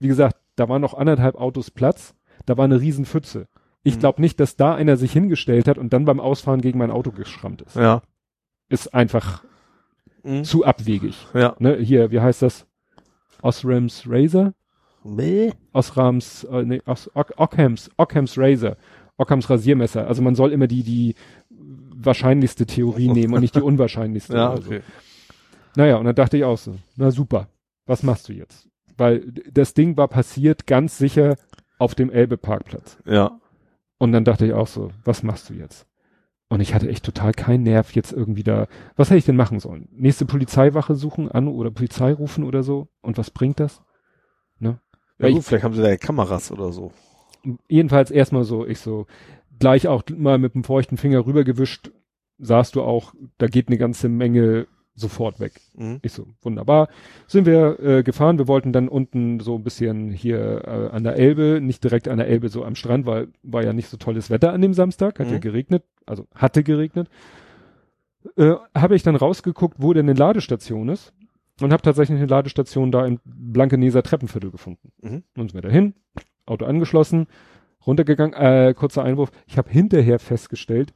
wie 0.00 0.08
gesagt, 0.08 0.36
da 0.56 0.68
waren 0.68 0.82
noch 0.82 0.94
anderthalb 0.94 1.36
Autos 1.36 1.70
Platz, 1.70 2.14
da 2.46 2.56
war 2.56 2.64
eine 2.64 2.80
riesen 2.80 3.04
Pfütze. 3.06 3.46
Ich 3.82 3.96
Mhm. 3.96 4.00
glaube 4.00 4.20
nicht, 4.20 4.40
dass 4.40 4.56
da 4.56 4.74
einer 4.74 4.96
sich 4.96 5.12
hingestellt 5.12 5.68
hat 5.68 5.78
und 5.78 5.92
dann 5.92 6.04
beim 6.04 6.18
Ausfahren 6.20 6.60
gegen 6.60 6.78
mein 6.78 6.90
Auto 6.90 7.12
geschrammt 7.12 7.62
ist. 7.62 7.76
Ja. 7.76 8.02
Ist 8.68 8.92
einfach 8.94 9.44
Mhm. 10.24 10.42
zu 10.44 10.64
abwegig. 10.64 11.26
Ja. 11.34 11.54
Ne, 11.60 11.76
hier, 11.76 12.10
wie 12.10 12.20
heißt 12.20 12.42
das? 12.42 12.66
Osrams 13.42 14.04
Razor? 14.08 14.54
Nee. 15.04 15.52
Osrams, 15.72 16.42
äh, 16.44 16.62
nee, 16.64 16.82
Os, 16.84 17.08
Ock, 17.14 17.34
Ockhams, 17.36 17.90
Ockhams 17.96 18.36
Razor. 18.36 18.76
Ockhams 19.18 19.48
Rasiermesser. 19.48 20.06
Also 20.06 20.20
man 20.20 20.34
soll 20.34 20.52
immer 20.52 20.66
die, 20.66 20.82
die 20.82 21.14
wahrscheinlichste 21.94 22.66
Theorie 22.66 23.08
nehmen 23.08 23.34
und 23.34 23.40
nicht 23.40 23.54
die 23.54 23.60
unwahrscheinlichste. 23.62 24.34
Ja, 24.36 24.56
so. 24.56 24.62
okay. 24.62 24.80
Naja, 25.76 25.96
und 25.96 26.06
dann 26.06 26.14
dachte 26.14 26.36
ich 26.36 26.44
auch 26.44 26.58
so, 26.58 26.74
na 26.96 27.10
super, 27.10 27.48
was 27.86 28.02
machst 28.02 28.28
du 28.28 28.32
jetzt? 28.32 28.68
Weil 28.96 29.32
das 29.50 29.74
Ding 29.74 29.96
war 29.96 30.08
passiert 30.08 30.66
ganz 30.66 30.98
sicher 30.98 31.36
auf 31.78 31.94
dem 31.94 32.10
Elbe-Parkplatz. 32.10 32.98
Ja. 33.04 33.40
Und 33.98 34.12
dann 34.12 34.24
dachte 34.24 34.46
ich 34.46 34.52
auch 34.52 34.66
so, 34.66 34.90
was 35.04 35.22
machst 35.22 35.50
du 35.50 35.54
jetzt? 35.54 35.86
Und 36.48 36.60
ich 36.60 36.74
hatte 36.74 36.88
echt 36.88 37.04
total 37.04 37.32
keinen 37.32 37.64
Nerv 37.64 37.92
jetzt 37.92 38.12
irgendwie 38.12 38.44
da. 38.44 38.68
Was 38.94 39.10
hätte 39.10 39.18
ich 39.18 39.24
denn 39.24 39.36
machen 39.36 39.58
sollen? 39.58 39.88
Nächste 39.92 40.26
Polizeiwache 40.26 40.94
suchen 40.94 41.30
an 41.30 41.48
oder 41.48 41.70
Polizei 41.70 42.12
rufen 42.12 42.44
oder 42.44 42.62
so? 42.62 42.88
Und 43.00 43.18
was 43.18 43.30
bringt 43.30 43.58
das? 43.58 43.82
Ne? 44.58 44.78
Ja 45.18 45.26
Weil 45.26 45.32
gut, 45.32 45.44
vielleicht 45.44 45.64
haben 45.64 45.74
sie 45.74 45.82
da 45.82 45.88
ja 45.88 45.96
Kameras 45.96 46.52
oder 46.52 46.72
so. 46.72 46.92
jedenfalls 47.68 48.10
erstmal 48.10 48.44
so, 48.44 48.66
ich 48.66 48.78
so, 48.78 49.06
gleich 49.58 49.88
auch 49.88 50.02
mal 50.14 50.38
mit 50.38 50.54
dem 50.54 50.64
feuchten 50.64 50.98
Finger 50.98 51.26
rübergewischt, 51.26 51.90
sahst 52.38 52.76
du 52.76 52.82
auch, 52.82 53.14
da 53.38 53.46
geht 53.46 53.68
eine 53.68 53.78
ganze 53.78 54.08
Menge 54.08 54.66
sofort 54.96 55.38
weg. 55.40 55.60
Mhm. 55.74 55.98
Ich 56.02 56.12
so, 56.12 56.26
wunderbar. 56.42 56.88
Sind 57.26 57.46
wir 57.46 57.78
äh, 57.80 58.02
gefahren, 58.02 58.38
wir 58.38 58.48
wollten 58.48 58.72
dann 58.72 58.88
unten 58.88 59.40
so 59.40 59.54
ein 59.56 59.62
bisschen 59.62 60.10
hier 60.10 60.62
äh, 60.66 60.94
an 60.94 61.04
der 61.04 61.16
Elbe, 61.16 61.60
nicht 61.62 61.84
direkt 61.84 62.08
an 62.08 62.16
der 62.18 62.26
Elbe, 62.28 62.48
so 62.48 62.64
am 62.64 62.74
Strand, 62.74 63.06
weil 63.06 63.28
war 63.42 63.62
ja 63.62 63.72
nicht 63.72 63.88
so 63.88 63.96
tolles 63.98 64.30
Wetter 64.30 64.52
an 64.52 64.62
dem 64.62 64.74
Samstag, 64.74 65.18
hat 65.20 65.26
Mhm. 65.28 65.32
ja 65.34 65.38
geregnet, 65.38 65.84
also 66.06 66.26
hatte 66.34 66.62
geregnet. 66.64 67.08
Äh, 68.36 68.54
habe 68.74 68.96
ich 68.96 69.02
dann 69.02 69.16
rausgeguckt, 69.16 69.76
wo 69.80 69.92
denn 69.92 70.08
eine 70.08 70.18
Ladestation 70.18 70.88
ist 70.88 71.12
und 71.60 71.72
habe 71.72 71.82
tatsächlich 71.82 72.18
eine 72.18 72.26
Ladestation 72.26 72.90
da 72.90 73.06
im 73.06 73.20
Blankeneser 73.24 74.02
Treppenviertel 74.02 74.50
gefunden. 74.50 74.90
Mhm. 75.00 75.22
Nun 75.36 75.48
sind 75.48 75.54
wir 75.54 75.62
dahin, 75.62 75.94
Auto 76.46 76.64
angeschlossen, 76.64 77.26
runtergegangen, 77.86 78.34
äh, 78.34 78.74
kurzer 78.74 79.04
Einwurf, 79.04 79.30
ich 79.46 79.58
habe 79.58 79.70
hinterher 79.70 80.18
festgestellt, 80.18 80.92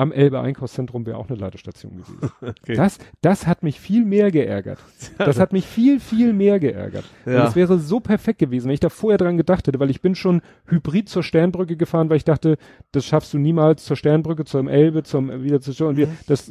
am 0.00 0.12
Elbe 0.12 0.40
Einkaufszentrum 0.40 1.04
wäre 1.04 1.18
auch 1.18 1.28
eine 1.28 1.38
Ladestation 1.38 1.92
gewesen. 1.98 2.18
Okay. 2.62 2.74
Das, 2.74 2.98
das 3.20 3.46
hat 3.46 3.62
mich 3.62 3.78
viel 3.78 4.04
mehr 4.04 4.30
geärgert. 4.30 4.78
Das 5.18 5.38
hat 5.38 5.52
mich 5.52 5.66
viel, 5.66 6.00
viel 6.00 6.32
mehr 6.32 6.58
geärgert. 6.58 7.04
Und 7.26 7.32
Ja. 7.34 7.46
es 7.46 7.54
wäre 7.54 7.78
so 7.78 8.00
perfekt 8.00 8.38
gewesen, 8.38 8.66
wenn 8.66 8.74
ich 8.74 8.80
da 8.80 8.88
vorher 8.88 9.18
dran 9.18 9.36
gedacht 9.36 9.66
hätte, 9.66 9.78
weil 9.78 9.90
ich 9.90 10.00
bin 10.00 10.14
schon 10.14 10.40
hybrid 10.66 11.08
zur 11.08 11.22
Sternbrücke 11.22 11.76
gefahren, 11.76 12.08
weil 12.08 12.16
ich 12.16 12.24
dachte, 12.24 12.56
das 12.92 13.04
schaffst 13.04 13.34
du 13.34 13.38
niemals 13.38 13.84
zur 13.84 13.96
Sternbrücke, 13.96 14.44
zum 14.46 14.68
Elbe, 14.68 15.02
zum 15.02 15.42
wieder 15.42 15.60
zur 15.60 15.88
und, 15.88 15.96
wir, 15.96 16.06
Mhm. 16.06 16.16
das, 16.26 16.50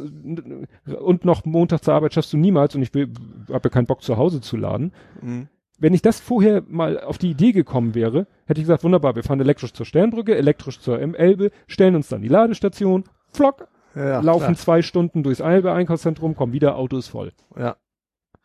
und 1.00 1.26
noch 1.26 1.44
Montag 1.46 1.84
zur 1.84 1.94
Arbeit 1.96 2.14
schaffst 2.14 2.32
du 2.34 2.38
niemals 2.38 2.76
und 2.76 2.82
ich 2.84 2.90
habe 2.94 3.10
ja 3.50 3.70
keinen 3.70 3.88
Bock 3.88 4.04
zu 4.04 4.18
Hause 4.18 4.42
zu 4.42 4.58
laden. 4.58 4.92
Mhm. 5.22 5.48
Wenn 5.82 5.94
ich 5.94 6.02
das 6.02 6.20
vorher 6.20 6.62
mal 6.68 7.00
auf 7.00 7.18
die 7.18 7.30
Idee 7.32 7.54
gekommen 7.54 7.96
wäre, 7.96 8.28
hätte 8.46 8.60
ich 8.60 8.66
gesagt, 8.66 8.84
wunderbar, 8.84 9.16
wir 9.16 9.24
fahren 9.24 9.40
elektrisch 9.40 9.72
zur 9.74 9.86
Sternbrücke, 9.86 10.36
elektrisch 10.36 10.80
zur 10.80 11.00
M 11.00 11.16
Elbe, 11.16 11.52
stellen 11.68 11.96
uns 11.96 12.10
dann 12.10 12.22
die 12.22 12.28
Ladestation, 12.28 13.06
flock, 13.34 13.68
Ja, 13.96 14.20
laufen 14.22 14.56
zwei 14.56 14.82
Stunden 14.82 15.24
durchs 15.24 15.40
Elbe 15.40 15.72
Einkaufszentrum, 15.74 16.36
kommen 16.36 16.54
wieder, 16.54 16.76
Auto 16.76 16.98
ist 16.98 17.08
voll. 17.08 17.32
klar. 17.54 17.78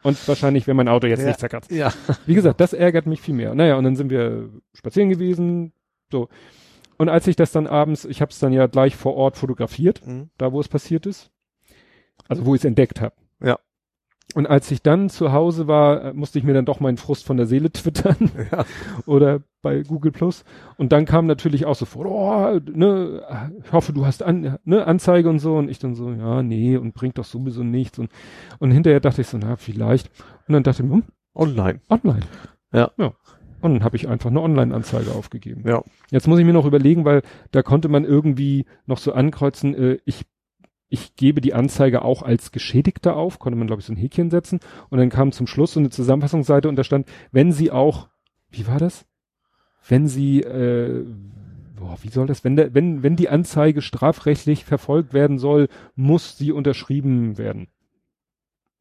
Und 0.03 0.29
wahrscheinlich 0.29 0.67
wäre 0.67 0.75
mein 0.75 0.89
Auto 0.89 1.07
jetzt 1.07 1.21
Ja. 1.21 1.29
nicht 1.29 1.41
zerkratzt. 1.41 1.71
Ja. 1.71 1.91
Wie 2.27 2.35
gesagt, 2.35 2.61
das 2.61 2.75
ärgert 2.75 3.07
mich 3.07 3.23
viel 3.23 3.35
mehr. 3.35 3.55
Naja, 3.55 3.77
und 3.77 3.85
dann 3.85 3.97
sind 3.97 4.11
wir 4.11 4.51
spazieren 4.75 5.09
gewesen, 5.09 5.73
so. 6.13 6.29
Und 6.99 7.09
als 7.09 7.27
ich 7.27 7.37
das 7.37 7.53
dann 7.53 7.67
abends, 7.67 8.05
ich 8.05 8.21
habe 8.21 8.31
es 8.31 8.39
dann 8.39 8.53
ja 8.53 8.67
gleich 8.67 8.97
vor 8.97 9.15
Ort 9.17 9.37
fotografiert, 9.39 10.03
Ja. 10.07 10.13
Mhm. 10.13 10.31
da 10.37 10.53
wo 10.53 10.61
es 10.61 10.69
passiert 10.69 11.07
ist, 11.07 11.31
also 12.29 12.45
wo 12.45 12.55
ich 12.55 12.61
es 12.61 12.65
entdeckt 12.67 13.01
habe. 13.01 13.15
Und 14.35 14.47
als 14.47 14.71
ich 14.71 14.83
dann 14.83 15.09
zu 15.09 15.33
Hause 15.33 15.69
war, 15.69 16.07
äh, 16.07 16.13
musste 16.13 16.39
ich 16.39 16.45
mir 16.45 16.55
dann 16.55 16.65
doch 16.65 16.81
meinen 16.81 16.97
Frust 16.97 17.25
von 17.25 17.37
der 17.37 17.47
Seele 17.47 17.71
twittern 17.73 18.31
Ja. 18.51 18.65
oder 19.07 19.41
bei 19.63 19.83
Google 19.83 20.13
Plus. 20.13 20.45
Und 20.77 20.93
dann 20.93 21.05
kam 21.07 21.27
natürlich 21.27 21.65
auch 21.67 21.77
sofort, 21.77 22.07
oh, 22.09 22.61
ne, 22.71 23.23
ich 23.65 23.73
hoffe, 23.73 23.93
du 23.93 24.05
hast 24.05 24.23
an, 24.23 24.59
ne, 24.65 24.87
Anzeige 24.87 25.29
und 25.29 25.39
so. 25.39 25.57
Und 25.57 25.71
ich 25.71 25.79
dann 25.79 25.95
so, 25.95 26.11
ja, 26.11 26.43
nee, 26.43 26.77
und 26.77 26.95
bringt 26.95 27.17
doch 27.19 27.25
sowieso 27.25 27.63
nichts. 27.63 27.99
Und, 27.99 28.11
und 28.59 28.73
hinterher 28.73 29.01
dachte 29.01 29.21
ich 29.21 29.29
so, 29.29 29.39
na, 29.39 29.57
vielleicht. 29.57 30.11
Und 30.49 30.53
dann 30.53 30.63
dachte 30.65 30.83
ich 30.83 30.89
mir, 30.89 30.97
hm, 30.97 31.05
Online. 31.35 31.81
online. 31.89 32.21
Ja. 32.73 32.91
Ja. 32.99 33.13
Und 33.61 33.73
dann 33.75 33.85
habe 33.85 33.97
ich 33.97 34.09
einfach 34.09 34.29
eine 34.31 34.43
Online-Anzeige 34.43 35.13
aufgegeben. 35.13 35.65
Ja. 35.67 35.83
Jetzt 36.11 36.29
muss 36.29 36.39
ich 36.39 36.45
mir 36.45 36.53
noch 36.53 36.67
überlegen, 36.67 37.05
weil 37.07 37.23
da 37.51 37.63
konnte 37.63 37.89
man 37.89 38.05
irgendwie 38.05 38.67
noch 38.85 38.99
so 38.99 39.13
ankreuzen, 39.15 39.75
äh, 39.75 39.99
ich 40.05 40.27
ich 40.95 41.17
gebe 41.17 41.41
die 41.43 41.53
Anzeige 41.55 42.03
auch 42.03 42.23
als 42.23 42.51
Geschädigter 42.53 43.17
auf, 43.17 43.39
konnte 43.39 43.59
man 43.59 43.67
glaube 43.67 43.81
ich 43.81 43.87
so 43.87 43.93
ein 43.93 43.97
Häkchen 43.99 44.31
setzen 44.31 44.61
und 44.89 44.99
dann 44.99 45.11
kam 45.11 45.33
zum 45.33 45.47
Schluss 45.47 45.73
so 45.75 45.81
eine 45.81 45.91
Zusammenfassungsseite 45.91 46.69
und 46.69 46.77
da 46.77 46.85
stand, 46.85 47.07
wenn 47.33 47.53
sie 47.53 47.71
auch, 47.71 48.09
wie 48.51 48.67
war 48.67 48.79
das? 48.79 49.05
Wenn 49.87 50.09
sie, 50.09 50.41
äh, 50.41 51.05
boah, 51.77 51.99
wie 52.03 52.09
soll 52.09 52.27
das, 52.27 52.45
wenn 52.45 52.57
der, 52.57 52.73
wenn, 52.75 53.03
wenn 53.03 53.17
die 53.17 53.29
Anzeige 53.29 53.83
strafrechtlich 53.83 54.65
verfolgt 54.65 55.13
werden 55.13 55.39
soll, 55.39 55.69
muss 55.97 56.39
sie 56.39 56.53
unterschrieben 56.53 57.37
werden. 57.37 57.69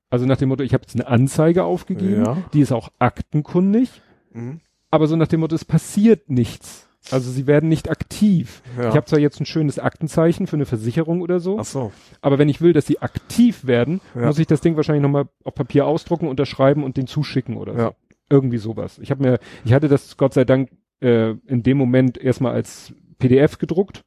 Also 0.10 0.26
nach 0.26 0.38
dem 0.38 0.49
Motto, 0.49 0.63
ich 0.63 0.74
habe 0.74 0.83
jetzt 0.83 0.96
eine 0.96 1.08
Anzeige 1.08 1.63
aufgegeben, 1.63 2.24
Ja. 2.24 2.38
die 2.53 2.62
ist 2.62 2.72
auch 2.72 2.90
aktenkundig, 2.99 4.01
Mhm. 4.31 4.62
aber 4.92 5.08
so 5.08 5.15
nach 5.15 5.28
dem 5.28 5.40
Motto, 5.40 5.56
es 5.56 5.65
passiert 5.65 6.29
nichts. 6.29 6.88
Also 7.12 7.30
sie 7.32 7.48
werden 7.48 7.69
nicht 7.69 7.90
aktiv. 7.90 8.62
Ja. 8.78 8.90
Ich 8.90 8.96
habe 8.96 9.06
zwar 9.06 9.19
jetzt 9.19 9.40
ein 9.40 9.46
schönes 9.46 9.78
Aktenzeichen 9.80 10.48
für 10.48 10.56
eine 10.56 10.66
Versicherung 10.66 11.22
oder 11.22 11.40
so, 11.40 11.60
Ach 11.60 11.66
so. 11.66 11.92
aber 12.22 12.40
wenn 12.40 12.50
ich 12.50 12.62
will, 12.62 12.74
dass 12.74 12.86
sie 12.88 13.00
aktiv 13.02 13.66
werden, 13.66 14.00
Ja. 14.16 14.28
muss 14.28 14.40
ich 14.40 14.48
das 14.48 14.62
Ding 14.62 14.76
wahrscheinlich 14.78 15.02
nochmal 15.03 15.26
auf 15.44 15.53
Papier 15.56 15.86
ausdrucken, 15.86 16.28
unterschreiben 16.28 16.84
und 16.84 16.96
den 16.98 17.08
zuschicken 17.08 17.58
oder 17.58 17.74
so. 17.74 17.80
Ja. 17.80 17.92
Irgendwie 18.30 18.58
sowas. 18.58 19.00
Ich 19.00 19.12
habe 19.12 19.22
mir, 19.22 19.40
ich 19.66 19.74
hatte 19.74 19.90
das 19.90 20.18
Gott 20.18 20.34
sei 20.34 20.46
Dank 20.46 20.69
äh, 21.02 21.32
in 21.46 21.62
dem 21.64 21.78
Moment 21.78 22.18
erstmal 22.18 22.53
als 22.53 22.94
PDF 23.19 23.58
gedruckt. 23.58 24.03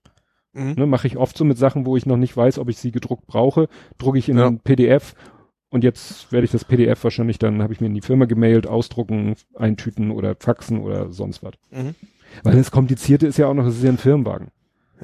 Mhm. 0.55 0.73
Ne, 0.79 0.87
Mache 0.87 1.07
ich 1.07 1.19
oft 1.19 1.37
so 1.37 1.45
mit 1.45 1.59
Sachen, 1.59 1.85
wo 1.85 1.97
ich 1.99 2.07
noch 2.07 2.17
nicht 2.17 2.35
weiß, 2.37 2.59
ob 2.59 2.71
ich 2.71 2.79
sie 2.79 2.91
gedruckt 2.93 3.27
brauche, 3.27 3.69
drucke 3.99 4.19
ich 4.19 4.29
in 4.31 4.39
ein 4.39 4.59
PDF 4.61 5.15
und 5.69 5.85
jetzt 5.85 6.33
werde 6.33 6.47
ich 6.47 6.51
das 6.51 6.65
PDF 6.65 7.05
wahrscheinlich 7.05 7.39
dann, 7.39 7.63
habe 7.63 7.75
ich 7.75 7.81
mir 7.83 7.89
in 7.89 7.95
die 7.95 8.01
Firma 8.01 8.25
gemailt, 8.25 8.67
ausdrucken, 8.67 9.35
eintüten 9.55 10.11
oder 10.11 10.35
faxen 10.39 10.81
oder 10.81 11.13
sonst 11.13 11.43
was. 11.43 11.53
Mhm. 11.71 11.95
Weil 12.43 12.57
das 12.57 12.71
Komplizierte 12.71 13.27
ist 13.27 13.39
ja 13.39 13.47
auch 13.47 13.55
noch, 13.55 13.67
es 13.67 13.77
ist 13.77 13.83
ja 13.85 13.91
ein 13.91 13.99
Firmenwagen. 13.99 14.49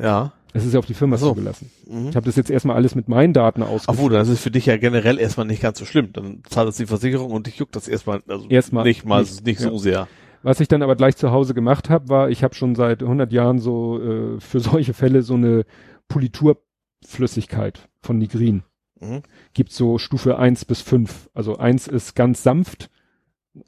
Ja. 0.01 0.33
Es 0.55 0.67
ist 0.67 0.75
ja 0.75 0.79
auf 0.79 0.87
die 0.87 0.95
Firma 0.95 1.17
so. 1.17 1.31
zugelassen. 1.31 1.71
Mhm. 1.89 2.09
Ich 2.11 2.17
habe 2.17 2.27
das 2.27 2.37
jetzt 2.37 2.51
erstmal 2.51 2.77
alles 2.77 2.95
mit 2.95 3.09
meinen 3.09 3.33
Daten 3.33 3.63
ausgefüllt. 3.63 3.89
Obwohl, 3.89 4.13
das 4.13 4.29
ist 4.29 4.43
für 4.43 4.51
dich 4.51 4.67
ja 4.67 4.77
generell 4.77 5.19
erstmal 5.19 5.47
nicht 5.47 5.63
ganz 5.63 5.79
so 5.79 5.85
schlimm. 5.87 6.13
Dann 6.13 6.43
zahlt 6.49 6.69
es 6.69 6.77
die 6.77 6.87
Versicherung 6.87 7.33
und 7.33 7.47
dich 7.47 7.57
juckt 7.57 7.75
das 7.75 7.89
erstmal, 7.89 8.23
also 8.29 8.47
Erstmal 8.49 8.85
nicht 8.85 9.05
mal, 9.07 9.23
nicht, 9.23 9.47
nicht, 9.47 9.61
ja. 9.61 9.71
so 9.71 9.79
sehr. 9.79 10.09
Was 10.43 10.61
ich 10.61 10.69
dann 10.69 10.83
aber 10.83 10.97
gleich 10.97 11.17
zu 11.17 11.31
Hause 11.31 11.55
gemacht 11.55 11.89
habe, 11.89 12.09
war, 12.09 12.29
ich 12.29 12.45
habe 12.45 12.55
schon 12.55 12.75
seit 12.75 13.03
100 13.03 13.33
Jahren 13.33 13.61
so 13.61 14.01
äh, 14.03 14.41
für 14.41 14.61
solche 14.61 14.93
Fälle 14.93 15.23
so 15.23 15.35
eine 15.35 15.65
Politurflüssigkeit 16.09 17.89
von 18.03 18.19
Nigrin. 18.19 18.63
Mhm. 19.01 19.23
Gibt 19.55 19.73
so 19.73 19.97
Stufe 19.99 20.39
1 20.39 20.67
bis 20.67 20.83
5. 20.83 21.31
Also 21.33 21.57
1 21.57 21.87
ist 21.87 22.15
ganz 22.15 22.43
sanft 22.43 22.91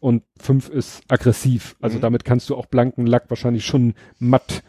und 0.00 0.22
5 0.40 0.68
ist 0.68 1.02
aggressiv. 1.08 1.76
Also 1.80 1.98
Mhm. 1.98 2.02
damit 2.02 2.24
kannst 2.24 2.48
du 2.50 2.56
auch 2.56 2.66
blanken 2.66 3.06
Lack 3.06 3.28
wahrscheinlich 3.30 3.64
schon 3.66 3.94
matt 4.18 4.62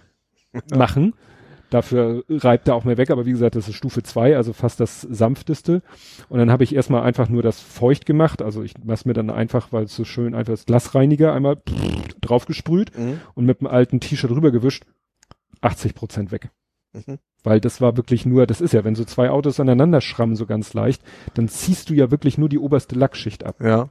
machen. 0.73 1.13
Dafür 1.71 2.23
reibt 2.29 2.67
er 2.67 2.75
auch 2.75 2.83
mehr 2.85 2.97
weg, 2.97 3.09
aber 3.09 3.25
wie 3.25 3.31
gesagt, 3.31 3.55
das 3.55 3.67
ist 3.67 3.75
Stufe 3.75 4.03
2, 4.03 4.37
also 4.37 4.53
fast 4.53 4.79
das 4.79 5.01
sanfteste. 5.01 5.81
Und 6.29 6.37
dann 6.39 6.51
habe 6.51 6.63
ich 6.63 6.75
erstmal 6.75 7.01
einfach 7.03 7.27
nur 7.27 7.41
das 7.41 7.59
feucht 7.59 8.05
gemacht. 8.05 8.41
Also 8.41 8.61
ich 8.63 8.75
mach's 8.83 9.03
mir 9.05 9.13
dann 9.13 9.29
einfach, 9.29 9.73
weil 9.73 9.85
es 9.85 9.95
so 9.95 10.05
schön 10.05 10.35
einfach 10.35 10.53
das 10.53 10.65
Glasreiniger 10.65 11.33
einmal 11.33 11.57
drauf 12.21 12.45
gesprüht 12.45 12.97
Mhm. 12.97 13.19
und 13.33 13.45
mit 13.45 13.59
einem 13.61 13.67
alten 13.67 13.99
T-Shirt 13.99 14.31
rüber 14.31 14.51
gewischt. 14.51 14.85
80 15.61 15.95
Prozent 15.95 16.31
weg. 16.31 16.49
Mhm. 16.93 17.17
Weil 17.43 17.59
das 17.59 17.81
war 17.81 17.97
wirklich 17.97 18.25
nur, 18.25 18.45
das 18.45 18.61
ist 18.61 18.73
ja, 18.73 18.83
wenn 18.83 18.95
so 18.95 19.03
zwei 19.03 19.29
Autos 19.29 19.59
aneinander 19.59 20.01
schrammen, 20.01 20.35
so 20.35 20.45
ganz 20.45 20.73
leicht, 20.73 21.01
dann 21.33 21.47
ziehst 21.49 21.89
du 21.89 21.93
ja 21.93 22.11
wirklich 22.11 22.37
nur 22.37 22.47
die 22.47 22.59
oberste 22.59 22.95
Lackschicht 22.95 23.43
ab. 23.43 23.55
Ja. 23.61 23.89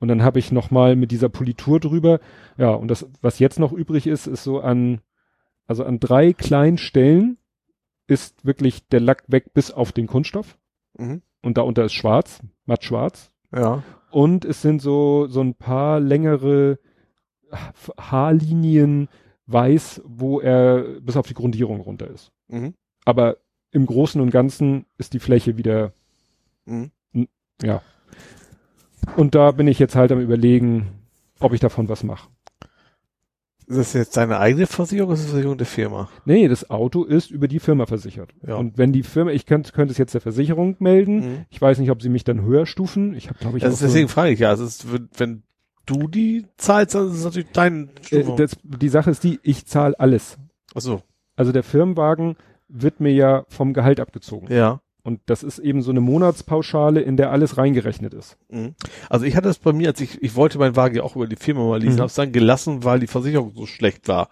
Und 0.00 0.08
dann 0.08 0.22
habe 0.22 0.38
ich 0.38 0.50
nochmal 0.50 0.96
mit 0.96 1.10
dieser 1.12 1.28
Politur 1.28 1.78
drüber, 1.78 2.20
ja, 2.56 2.70
und 2.70 2.88
das, 2.88 3.06
was 3.20 3.38
jetzt 3.38 3.58
noch 3.58 3.72
übrig 3.72 4.06
ist, 4.06 4.26
ist 4.26 4.42
so 4.42 4.60
an, 4.60 5.02
also 5.66 5.84
an 5.84 6.00
drei 6.00 6.32
kleinen 6.32 6.78
Stellen 6.78 7.38
ist 8.06 8.44
wirklich 8.44 8.88
der 8.88 9.00
Lack 9.00 9.24
weg 9.28 9.52
bis 9.52 9.70
auf 9.70 9.92
den 9.92 10.06
Kunststoff. 10.06 10.58
Mhm. 10.98 11.22
Und 11.42 11.58
da 11.58 11.62
unter 11.62 11.84
ist 11.84 11.92
schwarz, 11.92 12.40
matt 12.64 12.82
schwarz. 12.82 13.30
Ja. 13.54 13.82
Und 14.10 14.44
es 14.44 14.62
sind 14.62 14.82
so, 14.82 15.26
so 15.28 15.42
ein 15.42 15.54
paar 15.54 16.00
längere 16.00 16.78
Haarlinien 17.98 19.08
weiß, 19.46 20.02
wo 20.04 20.40
er 20.40 21.00
bis 21.00 21.16
auf 21.16 21.26
die 21.26 21.34
Grundierung 21.34 21.80
runter 21.80 22.08
ist. 22.08 22.32
Mhm. 22.48 22.74
Aber 23.04 23.36
im 23.70 23.86
Großen 23.86 24.20
und 24.20 24.30
Ganzen 24.30 24.86
ist 24.98 25.12
die 25.12 25.20
Fläche 25.20 25.56
wieder, 25.56 25.92
Mhm. 26.64 26.90
ja. 27.62 27.82
Und 29.16 29.34
da 29.34 29.50
bin 29.52 29.66
ich 29.68 29.78
jetzt 29.78 29.96
halt 29.96 30.12
am 30.12 30.20
überlegen, 30.20 30.88
ob 31.40 31.52
ich 31.52 31.60
davon 31.60 31.88
was 31.88 32.02
mache. 32.04 32.28
Ist 33.66 33.78
das 33.78 33.92
jetzt 33.92 34.16
deine 34.16 34.38
eigene 34.40 34.66
Versicherung 34.66 35.10
oder 35.10 35.14
ist 35.14 35.20
das 35.20 35.26
die 35.26 35.32
Versicherung 35.32 35.58
der 35.58 35.66
Firma? 35.66 36.08
Nee, 36.24 36.48
das 36.48 36.70
Auto 36.70 37.04
ist 37.04 37.30
über 37.30 37.46
die 37.46 37.60
Firma 37.60 37.86
versichert. 37.86 38.32
Ja. 38.44 38.56
Und 38.56 38.78
wenn 38.78 38.92
die 38.92 39.04
Firma, 39.04 39.30
ich 39.30 39.46
könnte, 39.46 39.70
könnte 39.72 39.92
es 39.92 39.98
jetzt 39.98 40.12
der 40.12 40.20
Versicherung 40.20 40.74
melden. 40.80 41.16
Mhm. 41.20 41.44
Ich 41.50 41.62
weiß 41.62 41.78
nicht, 41.78 41.90
ob 41.92 42.02
sie 42.02 42.08
mich 42.08 42.24
dann 42.24 42.42
höher 42.42 42.66
stufen. 42.66 43.14
Ich 43.14 43.28
habe, 43.28 43.38
glaube 43.38 43.58
ich, 43.58 43.62
Das 43.62 43.70
auch 43.70 43.74
ist 43.74 43.80
so- 43.80 43.86
deswegen 43.86 44.08
frage 44.08 44.32
ich 44.32 44.40
ja. 44.40 44.48
Also 44.48 44.64
es 44.64 44.90
wird, 44.90 45.08
wenn 45.18 45.44
du 45.86 46.08
die 46.08 46.46
zahlst, 46.56 46.96
dann 46.96 47.08
ist 47.10 47.18
es 47.18 47.24
natürlich 47.24 47.50
dein 47.52 47.90
äh, 48.10 48.24
das, 48.36 48.56
die 48.64 48.88
Sache 48.88 49.10
ist 49.10 49.22
die, 49.22 49.38
ich 49.44 49.66
zahle 49.66 49.98
alles. 50.00 50.36
Ach 50.74 50.80
so. 50.80 51.02
Also 51.36 51.52
der 51.52 51.62
Firmenwagen 51.62 52.36
wird 52.68 52.98
mir 52.98 53.12
ja 53.12 53.44
vom 53.48 53.72
Gehalt 53.72 54.00
abgezogen. 54.00 54.52
Ja. 54.52 54.80
Und 55.10 55.20
das 55.26 55.42
ist 55.42 55.58
eben 55.58 55.82
so 55.82 55.90
eine 55.90 56.00
Monatspauschale, 56.00 57.00
in 57.00 57.16
der 57.16 57.32
alles 57.32 57.58
reingerechnet 57.58 58.14
ist. 58.14 58.36
Mhm. 58.48 58.74
Also 59.08 59.26
ich 59.26 59.34
hatte 59.34 59.48
es 59.48 59.58
bei 59.58 59.72
mir, 59.72 59.88
als 59.88 60.00
ich, 60.00 60.22
ich 60.22 60.36
wollte 60.36 60.56
meinen 60.58 60.76
Wagen 60.76 60.94
ja 60.94 61.02
auch 61.02 61.16
über 61.16 61.26
die 61.26 61.34
Firma 61.34 61.64
mal 61.66 61.80
leasen, 61.80 61.96
Mhm. 61.96 62.00
habe 62.02 62.06
es 62.06 62.14
dann 62.14 62.30
gelassen, 62.30 62.84
weil 62.84 63.00
die 63.00 63.08
Versicherung 63.08 63.50
so 63.56 63.66
schlecht 63.66 64.06
war. 64.06 64.28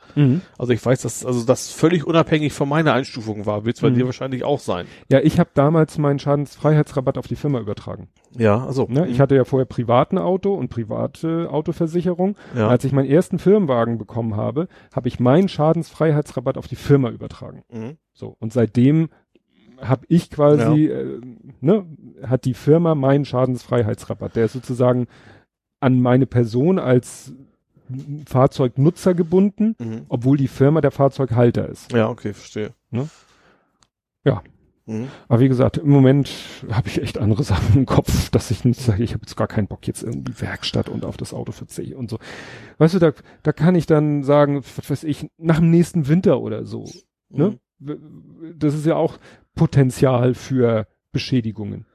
Also 0.57 0.73
ich 0.73 0.85
weiß, 0.87 1.03
dass 1.03 1.27
also 1.27 1.45
das 1.45 1.73
völlig 1.73 2.07
unabhängig 2.07 2.53
von 2.53 2.69
meiner 2.69 2.93
Einstufung 2.93 3.45
war. 3.45 3.65
Wird 3.65 3.75
es 3.75 3.83
bei 3.83 3.91
Mhm. 3.91 3.95
dir 3.97 4.07
wahrscheinlich 4.07 4.45
auch 4.45 4.61
sein. 4.61 4.87
Ja, 5.11 5.19
ich 5.21 5.41
habe 5.41 5.51
damals 5.55 5.99
meinen 5.99 6.21
Schadensfreiheitsrabatt 6.21 7.19
auf 7.19 7.27
die 7.27 7.35
Firma 7.37 7.59
übertragen. 7.59 8.09
Ja, 8.37 8.65
also. 8.65 8.87
Ne? 8.89 9.09
Ich 9.09 9.19
hatte 9.19 9.35
ja 9.35 9.45
vorher 9.45 9.67
privaten 9.67 10.17
Auto 10.19 10.55
und 10.55 10.69
private 10.69 11.49
Autoversicherung. 11.51 12.37
ja. 12.55 12.69
Als 12.69 12.85
ich 12.85 12.93
meinen 12.93 13.11
ersten 13.11 13.41
Firmenwagen 13.41 13.99
bekommen 13.99 14.37
habe, 14.37 14.69
habe 14.95 15.09
ich 15.09 15.19
meinen 15.19 15.49
Schadensfreiheitsrabatt 15.49 16.57
auf 16.57 16.69
die 16.69 16.77
Firma 16.77 17.11
übertragen. 17.11 17.65
Mhm. 17.73 17.97
So 18.13 18.37
und 18.39 18.53
seitdem 18.53 19.09
habe 19.81 20.05
ich 20.09 20.31
quasi, 20.31 20.87
äh, 20.87 21.21
ne, 21.61 21.87
hat 22.27 22.45
die 22.45 22.55
Firma 22.55 22.95
meinen 22.95 23.25
Schadensfreiheitsrabatt. 23.25 24.37
Der 24.37 24.45
ist 24.47 24.53
sozusagen 24.55 25.07
an 25.81 26.01
meine 26.01 26.27
Person 26.27 26.79
als 26.79 27.33
Fahrzeugnutzer 28.27 29.15
gebunden, 29.15 29.75
Mhm. 29.79 30.03
obwohl 30.09 30.37
die 30.37 30.49
Firma 30.49 30.81
der 30.81 30.91
Fahrzeughalter 30.91 31.69
ist. 31.69 31.93
Ja, 31.93 32.09
okay, 32.09 32.33
verstehe. 32.33 32.75
Ne? 32.91 33.09
Ja. 34.25 34.43
Mhm. 34.87 35.09
Aber 35.29 35.41
wie 35.41 35.49
gesagt, 35.49 35.77
im 35.79 35.91
Moment 35.91 36.31
habe 36.71 36.89
ich 36.89 37.01
echt 37.01 37.19
andere 37.19 37.43
Sachen 37.73 37.77
im 37.79 37.87
Kopf, 37.87 38.31
dass 38.31 38.51
ich 38.51 38.65
nicht 38.65 38.81
sage, 38.81 39.03
ich 39.03 39.13
habe 39.15 39.23
jetzt 39.23 39.37
gar 39.37 39.47
keinen 39.47 39.69
Bock 39.69 39.87
jetzt 39.87 40.03
irgendwie 40.03 40.39
Werkstatt 40.41 40.89
und 40.89 41.05
auf 41.05 41.17
das 41.17 41.33
Auto 41.35 41.53
verzichte 41.53 41.97
und 41.97 42.11
so. 42.11 42.19
Weißt 42.79 42.95
du, 42.95 42.99
da, 42.99 43.13
da 43.43 43.53
kann 43.53 43.75
ich 43.75 43.87
dann 43.87 44.23
sagen, 44.23 44.63
was 44.77 44.91
weiß 44.91 45.05
ich, 45.05 45.29
nach 45.39 45.59
dem 45.61 45.71
nächsten 45.71 46.09
Winter 46.09 46.41
oder 46.41 46.65
so. 46.65 46.85
Ne? 47.31 47.59
W- 47.79 47.97
Das 48.57 48.75
ist 48.75 48.87
ja 48.87 48.97
auch 48.97 49.19
Potenzial 49.59 50.33
für 50.35 50.87
Beschädigungen. 51.13 51.85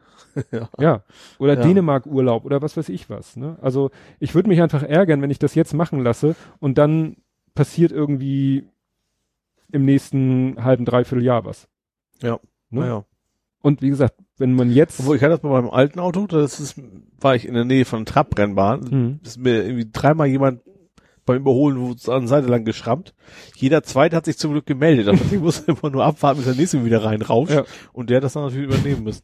Ja. 0.51 0.67
Ja. 0.79 1.03
Oder 1.37 1.53
Ja. 1.55 1.61
Dänemark-Urlaub 1.61 2.43
oder 2.45 2.61
was 2.63 2.75
weiß 2.75 2.89
ich 2.89 3.07
was. 3.09 3.35
Ne? 3.35 3.57
Also 3.61 3.91
ich 4.19 4.33
würde 4.33 4.49
mich 4.49 4.61
einfach 4.63 4.81
ärgern, 4.81 5.21
wenn 5.21 5.29
ich 5.29 5.37
das 5.37 5.53
jetzt 5.53 5.73
machen 5.75 5.99
lasse 6.01 6.35
und 6.59 6.79
dann 6.79 7.17
passiert 7.53 7.91
irgendwie 7.91 8.63
im 9.71 9.85
nächsten 9.85 10.55
halben, 10.63 10.85
dreiviertel 10.85 11.23
Jahr 11.23 11.45
was. 11.45 11.67
Ja. 12.21 12.39
Ne? 12.71 12.79
Naja. 12.81 13.05
Und 13.61 13.83
wie 13.83 13.89
gesagt, 13.89 14.15
wenn 14.37 14.53
man 14.55 14.71
jetzt. 14.71 14.99
Obwohl, 15.01 15.15
ich 15.17 15.21
hatte 15.21 15.33
das 15.33 15.41
bei 15.41 15.49
meinem 15.49 15.69
alten 15.69 15.99
Auto, 15.99 16.25
das 16.25 16.59
ist, 16.59 16.81
war 17.21 17.35
ich 17.35 17.47
in 17.47 17.53
der 17.53 17.65
Nähe 17.65 17.85
von 17.85 18.05
Trabrennbahn, 18.05 18.89
Hm. 18.89 19.19
ist 19.23 19.37
mir 19.37 19.63
irgendwie 19.63 19.87
dreimal 19.91 20.27
jemand 20.27 20.61
beim 21.25 21.37
Überholen 21.37 21.95
an 22.07 22.21
der 22.21 22.27
Seite 22.27 22.47
lang 22.47 22.65
geschrammt. 22.65 23.13
Jeder 23.55 23.83
zweite 23.83 24.15
hat 24.15 24.25
sich 24.25 24.37
zum 24.37 24.51
Glück 24.51 24.65
gemeldet. 24.65 25.07
Also 25.07 25.23
ich 25.31 25.39
musste 25.39 25.71
immer 25.71 25.89
nur 25.89 26.03
abwarten, 26.03 26.37
bis 26.37 26.45
der 26.45 26.55
nächste 26.55 26.83
wieder 26.83 27.03
reinrauscht. 27.03 27.53
Ja. 27.53 27.63
Und 27.91 28.09
der 28.09 28.17
hat 28.17 28.23
das 28.23 28.33
dann 28.33 28.43
natürlich 28.43 28.67
übernehmen 28.67 29.03
müssen. 29.03 29.23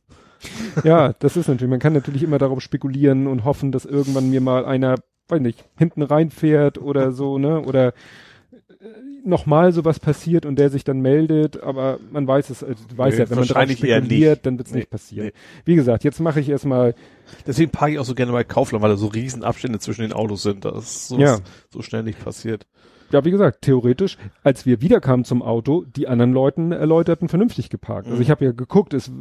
Ja, 0.83 1.13
das 1.13 1.35
ist 1.35 1.47
natürlich, 1.47 1.69
man 1.69 1.79
kann 1.79 1.93
natürlich 1.93 2.23
immer 2.23 2.37
darauf 2.37 2.61
spekulieren 2.61 3.27
und 3.27 3.43
hoffen, 3.43 3.71
dass 3.71 3.85
irgendwann 3.85 4.29
mir 4.29 4.41
mal 4.41 4.65
einer, 4.65 4.95
weiß 5.27 5.41
nicht, 5.41 5.65
hinten 5.77 6.01
reinfährt 6.01 6.77
oder 6.77 7.11
so, 7.11 7.37
ne? 7.37 7.61
Oder 7.61 7.93
nochmal 9.25 9.73
sowas 9.73 9.99
passiert 9.99 10.45
und 10.45 10.57
der 10.57 10.69
sich 10.69 10.83
dann 10.85 11.01
meldet, 11.01 11.61
aber 11.61 11.99
man 12.11 12.25
weiß 12.27 12.49
es, 12.49 12.63
also 12.63 12.83
du 12.87 12.97
weißt 12.97 13.17
Nee, 13.17 13.23
ja, 13.25 13.29
wenn 13.29 13.37
man 13.39 13.47
eher 13.47 13.75
spekuliert, 13.75 14.45
dann 14.45 14.57
wird 14.57 14.67
es 14.67 14.73
Nee, 14.73 14.79
nicht 14.79 14.89
passieren. 14.89 15.25
nee. 15.27 15.33
Wie 15.65 15.75
gesagt, 15.75 16.03
jetzt 16.05 16.19
mache 16.21 16.39
ich 16.39 16.47
erstmal, 16.49 16.95
Deswegen 17.45 17.71
parke 17.71 17.93
ich 17.93 17.99
auch 17.99 18.05
so 18.05 18.15
gerne 18.15 18.31
bei 18.31 18.43
Kaufland, 18.43 18.81
weil 18.81 18.89
da 18.91 18.97
so 18.97 19.07
riesen 19.07 19.43
Abstände 19.43 19.79
zwischen 19.79 20.01
den 20.01 20.13
Autos 20.13 20.43
sind. 20.43 20.63
Das 20.65 20.77
ist 20.85 21.07
so, 21.09 21.19
Ja. 21.19 21.39
so 21.69 21.81
schnell 21.81 22.03
nicht 22.03 22.23
passiert. 22.23 22.65
ja, 23.11 23.25
wie 23.25 23.31
gesagt, 23.31 23.61
theoretisch, 23.63 24.17
als 24.43 24.65
wir 24.65 24.81
wiederkamen 24.81 25.25
zum 25.25 25.41
Auto, 25.41 25.83
die 25.83 26.07
anderen 26.07 26.31
Leuten 26.31 26.71
erläuterten 26.71 27.27
vernünftig 27.27 27.69
geparkt. 27.69 28.05
Also 28.07 28.17
Mhm. 28.17 28.21
ich 28.21 28.29
habe 28.31 28.45
ja 28.45 28.51
geguckt, 28.51 28.93
es, 28.93 29.11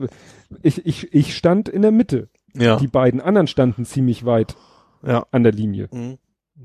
ich, 0.63 0.87
ich, 0.87 1.13
ich 1.13 1.35
stand 1.37 1.69
in 1.69 1.83
der 1.83 1.91
Mitte. 1.91 2.29
Ja. 2.55 2.77
Die 2.77 2.87
beiden 2.87 3.21
anderen 3.21 3.47
standen 3.49 3.85
ziemlich 3.85 4.25
weit 4.25 4.57
ja. 5.05 5.27
an 5.33 5.43
der 5.43 5.53
Linie. 5.53 5.89
Mhm. 5.93 6.19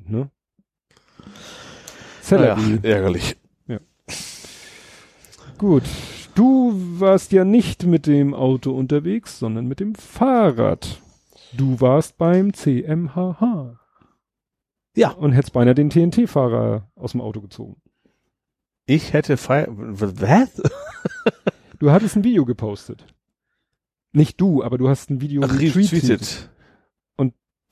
Ne? 0.08 0.29
Naja, 2.29 2.56
Salary. 2.57 2.79
ärgerlich. 2.83 3.38
Gut. 5.57 5.83
Du 6.35 6.73
warst 6.99 7.31
ja 7.31 7.45
nicht 7.45 7.85
mit 7.85 8.07
dem 8.07 8.33
Auto 8.33 8.72
unterwegs, 8.72 9.38
sondern 9.39 9.67
mit 9.67 9.79
dem 9.79 9.93
Fahrrad. 9.93 11.01
Du 11.53 11.79
warst 11.79 12.17
beim 12.17 12.53
CMHH. 12.53 13.79
Ja. 14.95 15.11
Und 15.11 15.31
hättest 15.33 15.53
beinahe 15.53 15.75
den 15.75 15.89
TNT-Fahrer 15.89 16.89
aus 16.95 17.11
dem 17.11 17.22
Auto 17.22 17.39
gezogen. 17.41 17.77
Ich 18.85 19.13
hätte 19.13 19.38
Feier, 19.38 19.67
was? 19.69 20.61
Du 21.79 21.91
hattest 21.91 22.15
ein 22.15 22.23
Video 22.23 22.45
gepostet. 22.45 23.06
Nicht 24.11 24.41
du, 24.41 24.63
aber 24.63 24.77
du 24.77 24.89
hast 24.89 25.09
ein 25.09 25.22
Video 25.22 25.41
Ach, 25.43 25.53
retweetet. 25.53 25.93
retweetet. 25.93 26.49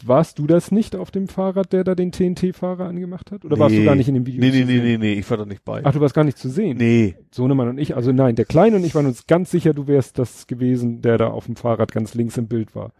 Warst 0.08 0.40
du 0.40 0.48
das 0.48 0.72
nicht 0.72 0.96
auf 0.96 1.12
dem 1.12 1.28
Fahrrad, 1.28 1.74
der 1.74 1.84
da 1.84 1.96
den 1.96 2.12
TNT-Fahrer 2.12 2.86
angemacht 2.88 3.32
hat? 3.32 3.46
Oder 3.46 3.60
warst 3.60 3.76
du 3.76 3.80
Nee. 3.80 3.86
gar 3.86 3.96
nicht 3.96 4.08
in 4.08 4.16
dem 4.16 4.26
Video? 4.26 4.42
Nee, 4.42 4.52
nee, 4.52 4.64
nee, 4.66 4.80
nee, 4.80 4.98
nee, 4.98 5.14
ich 5.14 5.30
war 5.30 5.38
da 5.38 5.46
nicht 5.46 5.64
bei. 5.64 5.82
Ach, 5.84 5.92
du 5.94 6.00
warst 6.02 6.14
gar 6.16 6.24
nicht 6.24 6.38
zu 6.38 6.50
sehen. 6.50 6.78
nee. 6.78 7.16
Sohnemann 7.32 7.70
und 7.70 7.78
ich, 7.78 7.96
also 7.96 8.12
nein, 8.12 8.36
der 8.36 8.46
Kleine 8.46 8.76
und 8.78 8.84
ich 8.84 8.96
waren 8.96 9.06
uns 9.06 9.28
ganz 9.28 9.52
sicher, 9.52 9.74
du 9.74 9.88
wärst 9.88 10.18
das 10.20 10.48
gewesen, 10.48 11.02
der 11.02 11.18
da 11.18 11.28
auf 11.28 11.46
dem 11.46 11.56
Fahrrad 11.56 11.92
ganz 11.92 12.14
links 12.14 12.38
im 12.38 12.48
Bild 12.48 12.76
war. 12.76 12.92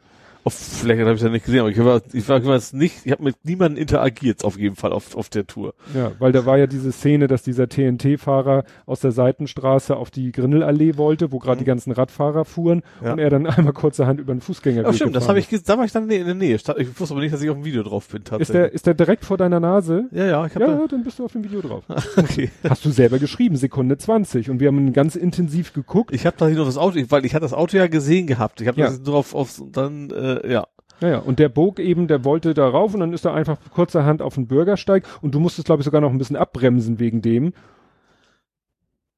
Auf, 0.44 0.54
vielleicht 0.54 1.00
habe 1.02 1.14
ich 1.14 1.22
das 1.22 1.32
nicht 1.32 1.46
gesehen, 1.46 1.60
aber 1.62 1.70
ich 1.70 1.78
war, 1.78 2.02
ich 2.14 2.28
war, 2.28 2.38
ich 2.40 2.46
war 2.46 2.60
nicht, 2.74 3.06
ich 3.06 3.12
habe 3.12 3.24
mit 3.24 3.36
niemandem 3.44 3.80
interagiert 3.82 4.44
auf 4.44 4.58
jeden 4.58 4.76
Fall 4.76 4.92
auf, 4.92 5.16
auf 5.16 5.30
der 5.30 5.46
Tour. 5.46 5.74
Ja, 5.94 6.12
weil 6.20 6.32
da 6.32 6.46
war 6.46 6.58
ja 6.58 6.66
diese 6.68 6.92
Szene, 6.92 7.28
dass 7.28 7.44
dieser 7.44 7.68
TNT-Fahrer 7.70 8.64
aus 8.86 9.00
der 9.02 9.12
Seitenstraße 9.12 9.96
auf 9.96 10.10
die 10.12 10.32
Grindelallee 10.32 10.98
wollte, 10.98 11.32
wo 11.32 11.40
gerade 11.40 11.60
die 11.60 11.66
ganzen 11.66 11.92
Radfahrer 11.92 12.46
fuhren 12.46 12.82
Mhm. 13.02 13.06
Ja. 13.06 13.14
und 13.14 13.20
er 13.20 13.30
dann 13.30 13.46
einmal 13.48 13.74
kurzerhand 13.74 14.20
über 14.20 14.34
den 14.34 14.42
Fußgängerweg 14.42 14.88
Ja, 14.88 14.94
stimmt, 14.94 15.16
das 15.16 15.28
habe 15.28 15.40
ich, 15.40 15.48
da 15.50 15.78
war 15.78 15.86
ich 15.86 15.92
dann 15.92 16.10
in 16.10 16.26
der 16.26 16.36
Nähe. 16.36 16.56
Ich 16.56 17.00
wusste 17.00 17.14
aber 17.14 17.22
nicht, 17.22 17.34
dass 17.34 17.42
ich 17.42 17.50
auf 17.50 17.56
dem 17.58 17.66
Video 17.66 17.84
drauf 17.84 18.08
bin, 18.08 18.22
ist. 18.22 18.24
Ist 18.24 18.32
der, 18.32 18.40
tatsächlich. 18.40 18.74
ist 18.74 18.88
der 18.88 18.94
direkt 18.96 19.26
vor 19.26 19.38
deiner 19.38 19.60
Nase? 19.60 20.06
ja, 20.12 20.26
ja, 20.26 20.46
ich 20.46 20.56
habe 20.56 20.66
Ja, 20.66 20.88
dann 20.88 21.04
bist 21.04 21.20
du 21.20 21.26
auf 21.26 21.32
dem 21.34 21.44
Video 21.44 21.62
drauf. 21.62 21.84
da, 21.88 21.96
okay. 22.18 22.50
Hast 22.68 22.84
du 22.86 22.90
selber 22.92 23.20
geschrieben, 23.20 23.56
Sekunde 23.58 23.98
20. 23.98 24.50
Und 24.50 24.60
wir 24.60 24.68
haben 24.68 24.92
ganz 24.94 25.16
intensiv 25.16 25.74
geguckt. 25.74 26.14
Ich 26.14 26.26
habe 26.26 26.36
da 26.40 26.50
noch 26.50 26.66
das 26.66 26.78
Auto, 26.78 27.00
weil 27.10 27.26
ich 27.26 27.34
hatte 27.34 27.44
das 27.44 27.54
Auto 27.54 27.78
ja 27.78 27.88
gesehen 27.88 28.28
gehabt. 28.28 28.62
Ich 28.62 28.68
habe 28.68 28.80
Ja. 28.80 28.88
das 28.88 29.02
drauf 29.04 29.34
auf 29.36 29.62
dann 29.72 30.10
äh, 30.12 30.31
ja. 30.48 30.68
Naja, 31.02 31.18
und 31.18 31.40
der 31.40 31.50
bog 31.50 31.80
eben, 31.80 32.08
der 32.08 32.24
wollte 32.24 32.54
da 32.54 32.68
rauf 32.68 32.94
und 32.94 33.00
dann 33.00 33.12
ist 33.12 33.26
er 33.26 33.34
einfach 33.34 33.58
kurzerhand 33.72 34.22
auf 34.22 34.36
den 34.36 34.48
Bürgersteig 34.48 35.04
und 35.22 35.34
du 35.34 35.40
musstest, 35.40 35.66
glaube 35.66 35.82
ich, 35.82 35.86
sogar 35.86 36.00
noch 36.00 36.12
ein 36.12 36.20
bisschen 36.20 36.36
abbremsen 36.36 37.00
wegen 37.00 37.24
dem. 37.24 37.54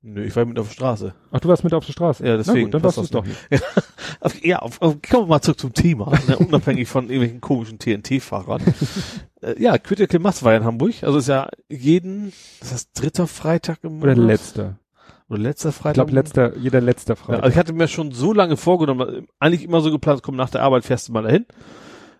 Nö, 0.05 0.21
ich 0.23 0.35
war 0.35 0.43
mit 0.43 0.59
auf 0.59 0.67
der 0.67 0.73
Straße. 0.73 1.13
Ach, 1.31 1.39
du 1.39 1.47
warst 1.47 1.63
mit 1.63 1.73
auf 1.73 1.85
der 1.85 1.93
Straße. 1.93 2.27
Ja, 2.27 2.35
deswegen 2.35 2.65
gut, 2.65 2.73
dann 2.73 2.83
warst 2.83 2.97
du 2.97 3.01
das 3.01 3.07
es 3.07 3.11
doch 3.11 3.25
nicht. 3.25 3.37
Auf, 4.19 4.43
ja, 4.43 4.59
auf, 4.59 4.81
auf, 4.81 5.01
kommen 5.01 5.23
wir 5.23 5.27
mal 5.27 5.41
zurück 5.41 5.59
zum 5.59 5.73
Thema, 5.73 6.11
ne, 6.27 6.37
unabhängig 6.39 6.89
von 6.89 7.05
irgendwelchen 7.05 7.39
komischen 7.39 7.79
TNT-Fahrern. 7.79 8.61
äh, 9.41 9.61
ja, 9.61 9.77
Critical 9.77 10.19
Mass 10.19 10.43
war 10.43 10.51
ja 10.51 10.57
in 10.59 10.65
Hamburg, 10.65 11.03
also 11.03 11.17
ist 11.17 11.29
ja 11.29 11.49
jeden, 11.69 12.33
das 12.59 12.73
heißt 12.73 12.89
dritter 12.95 13.27
Freitag 13.27 13.79
im 13.83 14.01
Oder 14.01 14.15
Monat? 14.15 14.27
letzter. 14.27 14.77
Oder 15.33 15.41
letzter 15.43 15.69
Ich 15.69 15.75
Freitag. 15.75 15.93
glaube, 15.95 16.11
letzter, 16.11 16.57
jeder 16.57 16.81
letzter 16.81 17.13
Ja, 17.13 17.15
Freitag. 17.15 17.43
also 17.43 17.53
ich 17.53 17.57
hatte 17.59 17.73
mir 17.73 17.87
schon 17.87 18.11
so 18.11 18.33
lange 18.33 18.57
vorgenommen, 18.57 19.27
eigentlich 19.39 19.63
immer 19.63 19.81
so 19.81 19.91
geplant, 19.91 20.21
komm 20.23 20.35
nach 20.35 20.49
der 20.49 20.61
Arbeit 20.63 20.85
fährst 20.85 21.07
du 21.09 21.11
mal 21.13 21.23
dahin. 21.23 21.45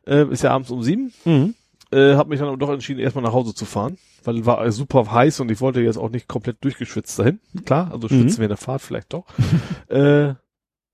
Äh, 0.06 0.26
ist 0.32 0.44
ja 0.44 0.52
abends 0.52 0.70
um 0.72 0.84
sieben. 0.84 1.14
mhm. 1.26 1.54
äh, 1.92 2.16
habe 2.16 2.30
mich 2.30 2.40
dann 2.40 2.48
aber 2.50 2.58
doch 2.58 2.70
entschieden, 2.72 3.00
erstmal 3.00 3.24
nach 3.24 3.34
Hause 3.34 3.54
zu 3.54 3.66
fahren, 3.66 3.98
weil 4.24 4.46
war 4.46 4.70
super 4.72 5.10
heiß 5.12 5.40
und 5.40 5.50
ich 5.52 5.62
wollte 5.62 5.80
jetzt 5.82 5.98
auch 5.98 6.10
nicht 6.10 6.28
komplett 6.28 6.58
durchgeschwitzt 6.64 7.18
dahin. 7.20 7.40
Klar, 7.66 7.92
also 7.94 8.08
schwitzen 8.08 8.26
Mhm. 8.36 8.38
wir 8.38 8.44
in 8.46 8.50
der 8.50 8.58
Fahrt 8.58 8.82
vielleicht 8.82 9.14
doch. 9.14 9.26
äh, 9.90 10.34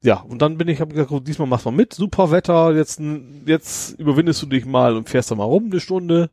ja, 0.02 0.22
und 0.22 0.42
dann 0.42 0.58
bin 0.58 0.68
ich, 0.69 0.80
habe 0.80 0.94
gesagt, 0.94 1.28
diesmal 1.28 1.48
machst 1.48 1.66
du 1.66 1.72
mal 1.72 1.76
mit, 1.78 1.94
super 1.94 2.32
Wetter, 2.32 2.74
jetzt, 2.76 3.02
jetzt 3.46 4.00
überwindest 4.00 4.42
du 4.42 4.46
dich 4.46 4.66
mal 4.66 4.96
und 4.96 5.10
fährst 5.10 5.32
da 5.32 5.35
mal 5.35 5.44
rum 5.44 5.66
eine 5.72 5.80
Stunde, 5.82 6.30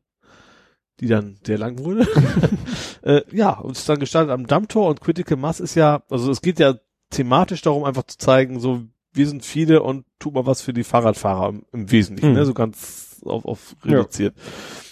die 1.00 1.08
dann 1.08 1.36
sehr 1.44 1.58
lang 1.58 1.78
wurde. 1.80 2.06
äh, 3.06 3.22
ja, 3.32 3.52
und 3.58 3.76
ist 3.76 3.88
dann 3.88 3.98
gestartet 4.00 4.30
am 4.32 4.46
Dammtor 4.46 4.88
und 4.88 5.00
Critical 5.00 5.36
Mass 5.36 5.60
ist 5.60 5.74
ja, 5.74 6.02
also 6.10 6.30
es 6.30 6.40
geht 6.42 6.58
ja 6.58 6.74
thematisch 7.10 7.62
darum, 7.62 7.84
einfach 7.84 8.02
zu 8.04 8.18
zeigen, 8.18 8.58
so, 8.60 8.82
wir 9.12 9.26
sind 9.28 9.44
viele 9.44 9.82
und 9.82 10.04
tu 10.18 10.30
mal 10.30 10.44
was 10.46 10.60
für 10.60 10.72
die 10.72 10.84
Fahrradfahrer 10.84 11.48
im, 11.50 11.64
im 11.72 11.90
Wesentlichen, 11.90 12.30
Mhm. 12.30 12.36
ne, 12.36 12.44
so 12.46 12.52
ganz 12.54 13.20
auf, 13.24 13.44
auf 13.44 13.76
Ja. 13.84 13.92
reduziert. 13.98 14.34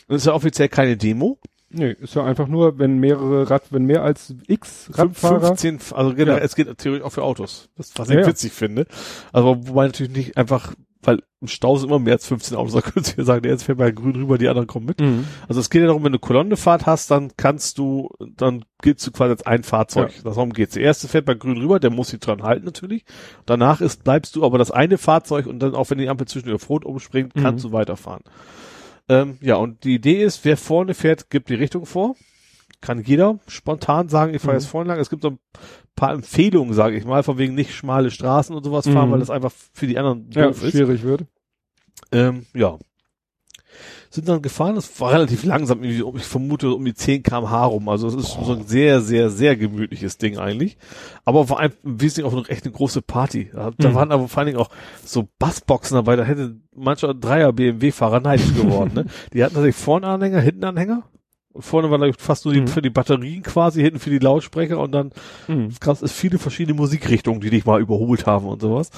Und 0.08 0.16
es 0.16 0.22
ist 0.22 0.26
ja 0.26 0.32
offiziell 0.34 0.68
keine 0.68 0.96
Demo. 0.96 1.38
Nee, 1.76 1.90
ist 2.00 2.14
ja 2.14 2.24
einfach 2.24 2.46
nur, 2.46 2.78
wenn 2.78 2.98
mehrere 2.98 3.50
Rad, 3.50 3.64
wenn 3.70 3.84
mehr 3.84 4.02
als 4.04 4.32
X 4.46 4.90
Radfahrer. 4.92 5.56
15, 5.56 5.80
also 5.92 6.14
generell, 6.14 6.38
Ja. 6.38 6.44
es 6.44 6.54
geht 6.54 6.66
theoretisch 6.78 7.04
auch 7.04 7.10
für 7.10 7.24
Autos. 7.24 7.68
Das, 7.76 7.90
was 7.96 8.08
ich 8.10 8.14
Ja, 8.14 8.20
ja. 8.20 8.26
witzig 8.28 8.52
finde. 8.52 8.86
Also, 9.32 9.66
wobei 9.66 9.86
natürlich 9.86 10.12
nicht 10.16 10.36
einfach, 10.36 10.72
weil 11.06 11.22
im 11.40 11.48
Stau 11.48 11.76
sind 11.76 11.88
immer 11.88 11.98
mehr 11.98 12.14
als 12.14 12.26
15 12.26 12.56
Autos, 12.56 12.72
da 12.74 12.80
könntest 12.80 13.16
du 13.16 13.20
ja 13.20 13.24
sagen, 13.24 13.42
der 13.42 13.52
jetzt 13.52 13.64
fährt 13.64 13.78
mal 13.78 13.92
grün 13.92 14.16
rüber, 14.16 14.38
die 14.38 14.48
anderen 14.48 14.66
kommen 14.66 14.86
mit. 14.86 15.00
Mhm. 15.00 15.26
Also 15.48 15.60
es 15.60 15.70
geht 15.70 15.80
ja 15.82 15.86
darum, 15.86 16.04
wenn 16.04 16.12
du 16.12 16.18
Kolonnenfahrt 16.18 16.86
hast, 16.86 17.10
dann 17.10 17.32
kannst 17.36 17.78
du, 17.78 18.10
dann 18.36 18.64
gehst 18.82 19.06
du 19.06 19.10
quasi 19.12 19.30
als 19.32 19.46
ein 19.46 19.62
Fahrzeug. 19.62 20.12
Darum 20.24 20.52
geht's. 20.52 20.74
Der 20.74 20.82
erste 20.82 21.08
fährt 21.08 21.26
bei 21.26 21.34
grün 21.34 21.58
rüber, 21.58 21.80
der 21.80 21.90
muss 21.90 22.08
sich 22.08 22.20
dran 22.20 22.42
halten 22.42 22.64
natürlich. 22.64 23.04
Danach 23.46 23.80
ist, 23.80 24.04
bleibst 24.04 24.36
du 24.36 24.44
aber 24.44 24.58
das 24.58 24.70
eine 24.70 24.98
Fahrzeug 24.98 25.46
und 25.46 25.58
dann 25.60 25.74
auch 25.74 25.90
wenn 25.90 25.98
die 25.98 26.08
Ampel 26.08 26.26
zwischen 26.26 26.52
auf 26.52 26.68
Rot 26.68 26.84
umspringt, 26.84 27.34
kannst 27.34 27.64
Mhm. 27.64 27.68
du 27.70 27.74
weiterfahren. 27.74 28.22
Ähm, 29.08 29.36
ja, 29.42 29.56
und 29.56 29.84
die 29.84 29.94
Idee 29.96 30.22
ist, 30.22 30.44
wer 30.44 30.56
vorne 30.56 30.94
fährt, 30.94 31.28
gibt 31.28 31.50
die 31.50 31.54
Richtung 31.54 31.84
vor. 31.84 32.14
Kann 32.84 33.02
jeder 33.02 33.38
spontan 33.46 34.10
sagen, 34.10 34.34
ich 34.34 34.42
fahre 34.42 34.52
Mhm. 34.56 34.60
jetzt 34.60 34.68
vorne 34.68 34.88
lang. 34.88 34.98
Es 35.00 35.08
gibt 35.08 35.22
so 35.22 35.30
ein 35.30 35.38
paar 35.96 36.12
Empfehlungen, 36.12 36.74
sage 36.74 36.96
ich 36.98 37.06
mal, 37.06 37.22
von 37.22 37.38
wegen 37.38 37.54
nicht 37.54 37.74
schmale 37.74 38.10
Straßen 38.10 38.54
und 38.54 38.62
sowas 38.62 38.86
fahren, 38.86 39.08
Mhm. 39.08 39.12
weil 39.12 39.20
das 39.20 39.30
einfach 39.30 39.52
für 39.72 39.86
die 39.86 39.96
anderen 39.98 40.28
Ja, 40.32 40.48
doof 40.48 40.62
ist. 40.62 40.72
schwierig 40.72 41.02
wird. 41.02 41.24
Ähm, 42.12 42.44
ja. 42.52 42.78
Sind 44.10 44.28
dann 44.28 44.42
gefahren, 44.42 44.76
es 44.76 45.00
war 45.00 45.12
relativ 45.12 45.44
langsam, 45.44 45.82
ich 45.82 46.02
vermute 46.24 46.72
um 46.74 46.84
die 46.84 46.92
10 46.94 47.22
kmh 47.22 47.64
rum. 47.64 47.88
Also 47.88 48.06
es 48.06 48.14
ist 48.14 48.32
so 48.44 48.52
ein 48.52 48.66
sehr, 48.66 49.00
sehr, 49.00 49.30
sehr 49.30 49.56
gemütliches 49.56 50.18
Ding 50.18 50.36
eigentlich. 50.38 50.76
Aber 51.24 51.48
war 51.48 51.58
ein, 51.60 51.72
im 51.82 52.00
Wesentlichen 52.02 52.28
auch 52.28 52.36
noch 52.38 52.48
echt 52.50 52.64
eine 52.64 52.72
große 52.74 53.00
Party. 53.02 53.50
Da, 53.52 53.70
da 53.76 53.88
Mhm. 53.88 53.94
waren 53.94 54.12
aber 54.12 54.28
vor 54.28 54.38
allen 54.40 54.48
Dingen 54.48 54.58
auch 54.60 54.70
so 55.04 55.26
Bassboxen 55.38 55.96
dabei, 55.96 56.16
da 56.16 56.22
hätte 56.24 56.56
mancher 56.76 57.14
Dreier 57.14 57.52
BMW-Fahrer 57.52 58.20
neidisch 58.20 58.54
geworden. 58.54 58.92
Ne? 58.94 59.06
Die 59.32 59.42
hatten 59.42 59.54
tatsächlich 59.54 59.82
vorne 59.82 60.06
Anhänger, 60.06 60.40
hinten 60.40 60.64
Anhänger. 60.64 61.02
Und 61.54 61.62
vorne 61.62 61.90
war 61.90 61.98
da 61.98 62.10
fast 62.18 62.44
nur 62.44 62.52
die, 62.52 62.60
Mhm. 62.60 62.68
für 62.68 62.82
die 62.82 62.90
Batterien 62.90 63.42
quasi, 63.42 63.80
hinten 63.80 64.00
für 64.00 64.10
die 64.10 64.18
Lautsprecher 64.18 64.78
und 64.78 64.92
dann 64.92 65.10
Mhm. 65.48 65.70
krass 65.80 66.02
ist 66.02 66.12
viele 66.12 66.38
verschiedene 66.38 66.76
Musikrichtungen, 66.76 67.40
die 67.40 67.48
dich 67.50 67.64
mal 67.64 67.80
überholt 67.80 68.26
haben 68.26 68.46
und 68.46 68.60
sowas. 68.60 68.90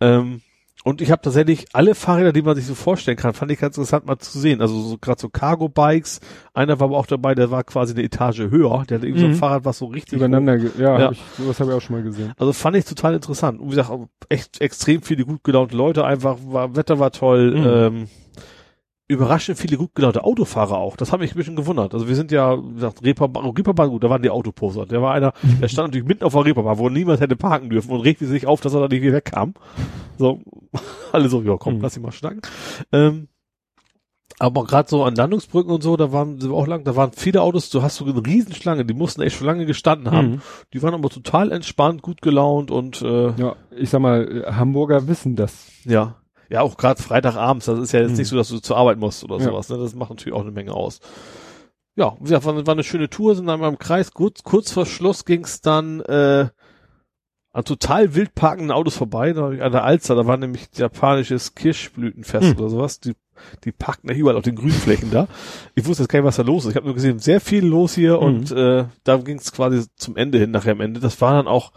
Ähm, 0.00 0.40
und 0.86 1.00
ich 1.00 1.10
habe 1.10 1.22
tatsächlich 1.22 1.64
alle 1.72 1.94
Fahrräder, 1.94 2.34
die 2.34 2.42
man 2.42 2.56
sich 2.56 2.66
so 2.66 2.74
vorstellen 2.74 3.16
kann, 3.16 3.32
fand 3.32 3.50
ich 3.50 3.58
ganz 3.58 3.78
interessant 3.78 4.04
mal 4.04 4.18
zu 4.18 4.38
sehen. 4.38 4.60
Also 4.60 4.78
so 4.82 4.98
gerade 4.98 5.18
so 5.18 5.30
Cargo-Bikes. 5.30 6.20
Einer 6.52 6.78
war 6.78 6.88
aber 6.88 6.98
auch 6.98 7.06
dabei, 7.06 7.34
der 7.34 7.50
war 7.50 7.64
quasi 7.64 7.94
eine 7.94 8.02
Etage 8.02 8.50
höher. 8.50 8.84
Der 8.86 8.98
hatte 8.98 9.06
irgendwie 9.06 9.20
so 9.20 9.24
ein 9.26 9.30
Mhm. 9.32 9.36
Fahrrad, 9.36 9.64
was 9.64 9.78
so 9.78 9.86
richtig 9.86 10.12
Übereinander, 10.18 10.56
ja, 10.58 10.68
Ja. 10.78 10.98
Hab 11.06 11.12
ich, 11.12 11.22
sowas 11.38 11.58
habe 11.58 11.70
ich 11.70 11.76
auch 11.78 11.80
schon 11.80 11.96
mal 11.96 12.02
gesehen. 12.02 12.34
also 12.36 12.52
fand 12.52 12.76
ich 12.76 12.84
total 12.84 13.14
interessant. 13.14 13.60
Und 13.60 13.68
wie 13.68 13.76
gesagt, 13.76 13.90
echt 14.28 14.60
extrem 14.60 15.00
viele 15.00 15.24
gut 15.24 15.42
gelaunte 15.42 15.74
Leute. 15.74 16.04
Einfach 16.04 16.36
war, 16.44 16.76
Wetter 16.76 16.98
war 16.98 17.12
toll. 17.12 17.52
Mhm. 17.54 17.66
Ähm, 17.66 18.08
überraschend 19.06 19.58
viele 19.58 19.76
gut 19.76 19.94
gelaunte 19.94 20.24
Autofahrer 20.24 20.78
auch. 20.78 20.96
Das 20.96 21.12
hat 21.12 21.20
mich 21.20 21.32
ein 21.32 21.36
bisschen 21.36 21.56
gewundert. 21.56 21.92
Also 21.92 22.08
wir 22.08 22.16
sind 22.16 22.32
ja, 22.32 22.56
wie 22.56 22.74
gesagt, 22.74 23.04
Reeperbahn, 23.04 23.44
Reeperbahn, 23.50 23.90
gut, 23.90 24.02
da 24.02 24.08
waren 24.10 24.22
die 24.22 24.30
Autoposer. 24.30 24.86
Der 24.86 25.02
war 25.02 25.12
einer, 25.12 25.32
der 25.60 25.68
stand 25.68 25.88
natürlich 25.88 26.08
mitten 26.08 26.24
auf 26.24 26.32
der 26.32 26.44
Reeperbahn, 26.46 26.78
wo 26.78 26.88
niemand 26.88 27.20
hätte 27.20 27.36
parken 27.36 27.68
dürfen 27.68 27.90
und 27.90 28.00
regte 28.00 28.26
sich 28.26 28.46
auf, 28.46 28.60
dass 28.62 28.72
er 28.74 28.80
da 28.80 28.88
nicht 28.88 29.02
wieder 29.02 29.12
wegkam. 29.14 29.54
So, 30.18 30.40
alle 31.12 31.28
so, 31.28 31.42
ja 31.42 31.56
komm, 31.58 31.74
Mhm. 31.76 31.80
lass 31.82 31.96
ihn 31.96 32.02
mal 32.02 32.12
schnacken. 32.12 32.40
Ähm, 32.92 33.28
aber 34.40 34.64
gerade 34.64 34.88
so 34.88 35.04
an 35.04 35.14
Landungsbrücken 35.14 35.70
und 35.70 35.82
so, 35.82 35.96
da 35.96 36.10
waren 36.10 36.40
sind 36.40 36.50
wir 36.50 36.56
auch 36.56 36.66
lang, 36.66 36.82
da 36.82 36.96
waren 36.96 37.12
viele 37.14 37.40
Autos, 37.42 37.70
du 37.70 37.82
hast 37.82 37.96
so 37.96 38.04
eine 38.04 38.26
Riesenschlange, 38.26 38.84
die 38.84 38.94
mussten 38.94 39.22
echt 39.22 39.36
schon 39.36 39.46
lange 39.46 39.64
gestanden 39.66 40.10
haben. 40.10 40.30
Mhm. 40.30 40.40
Die 40.72 40.82
waren 40.82 40.94
aber 40.94 41.08
total 41.08 41.52
entspannt, 41.52 42.02
gut 42.02 42.20
gelaunt 42.20 42.70
und 42.72 43.00
äh, 43.02 43.32
Ja, 43.36 43.54
ich 43.76 43.90
sag 43.90 44.00
mal, 44.00 44.44
Hamburger 44.50 45.06
wissen 45.08 45.36
das. 45.36 45.68
ja. 45.84 46.16
Ja, 46.54 46.62
auch 46.62 46.76
gerade 46.76 47.02
Freitagabends, 47.02 47.66
das 47.66 47.80
ist 47.80 47.92
ja 47.92 48.00
jetzt 48.00 48.12
Mhm. 48.12 48.16
nicht 48.18 48.28
so, 48.28 48.36
dass 48.36 48.48
du 48.48 48.60
zur 48.60 48.76
Arbeit 48.76 48.98
musst 48.98 49.24
oder 49.24 49.38
Ja. 49.38 49.44
sowas. 49.44 49.68
Ne? 49.68 49.76
Das 49.78 49.94
macht 49.96 50.10
natürlich 50.10 50.34
auch 50.36 50.42
eine 50.42 50.52
Menge 50.52 50.72
aus. 50.72 51.00
Ja, 51.96 52.14
wie 52.20 52.24
gesagt, 52.24 52.44
war, 52.44 52.66
war 52.66 52.74
eine 52.74 52.84
schöne 52.84 53.10
Tour, 53.10 53.34
sind 53.34 53.46
dann 53.46 53.58
mal 53.60 53.68
im 53.68 53.78
Kreis. 53.78 54.12
Kurz, 54.12 54.42
kurz 54.44 54.70
vor 54.72 54.86
Schluss 54.86 55.24
ging's 55.24 55.60
dann 55.60 56.00
äh, 56.02 56.48
an 57.52 57.64
total 57.64 58.14
wild 58.14 58.34
parkenden 58.34 58.70
Autos 58.72 58.96
vorbei. 58.96 59.32
Da 59.32 59.46
an 59.48 59.72
der 59.72 59.84
Alster, 59.84 60.14
da 60.14 60.26
war 60.26 60.36
nämlich 60.36 60.68
japanisches 60.76 61.54
Kirschblütenfest 61.54 62.54
Mhm. 62.54 62.60
oder 62.60 62.70
sowas. 62.70 63.00
Die, 63.00 63.14
die 63.64 63.72
parkten 63.72 64.10
ja 64.10 64.16
überall 64.16 64.36
auf 64.36 64.42
den 64.44 64.56
Grünflächen 64.56 65.10
da. 65.10 65.26
Ich 65.74 65.86
wusste 65.86 66.04
jetzt 66.04 66.10
gar 66.10 66.20
nicht, 66.20 66.26
was 66.26 66.36
da 66.36 66.42
los 66.42 66.64
ist. 66.64 66.70
Ich 66.70 66.76
habe 66.76 66.86
nur 66.86 66.94
gesehen, 66.94 67.18
sehr 67.18 67.40
viel 67.40 67.64
los 67.66 67.94
hier 67.94 68.16
Mhm. 68.16 68.22
und 68.22 68.50
äh, 68.52 68.84
da 69.04 69.16
ging's 69.18 69.52
quasi 69.52 69.84
zum 69.96 70.16
Ende 70.16 70.38
hin, 70.38 70.50
nachher 70.52 70.72
am 70.72 70.80
Ende. 70.80 71.00
Das 71.00 71.20
war 71.20 71.32
dann 71.34 71.48
auch 71.48 71.72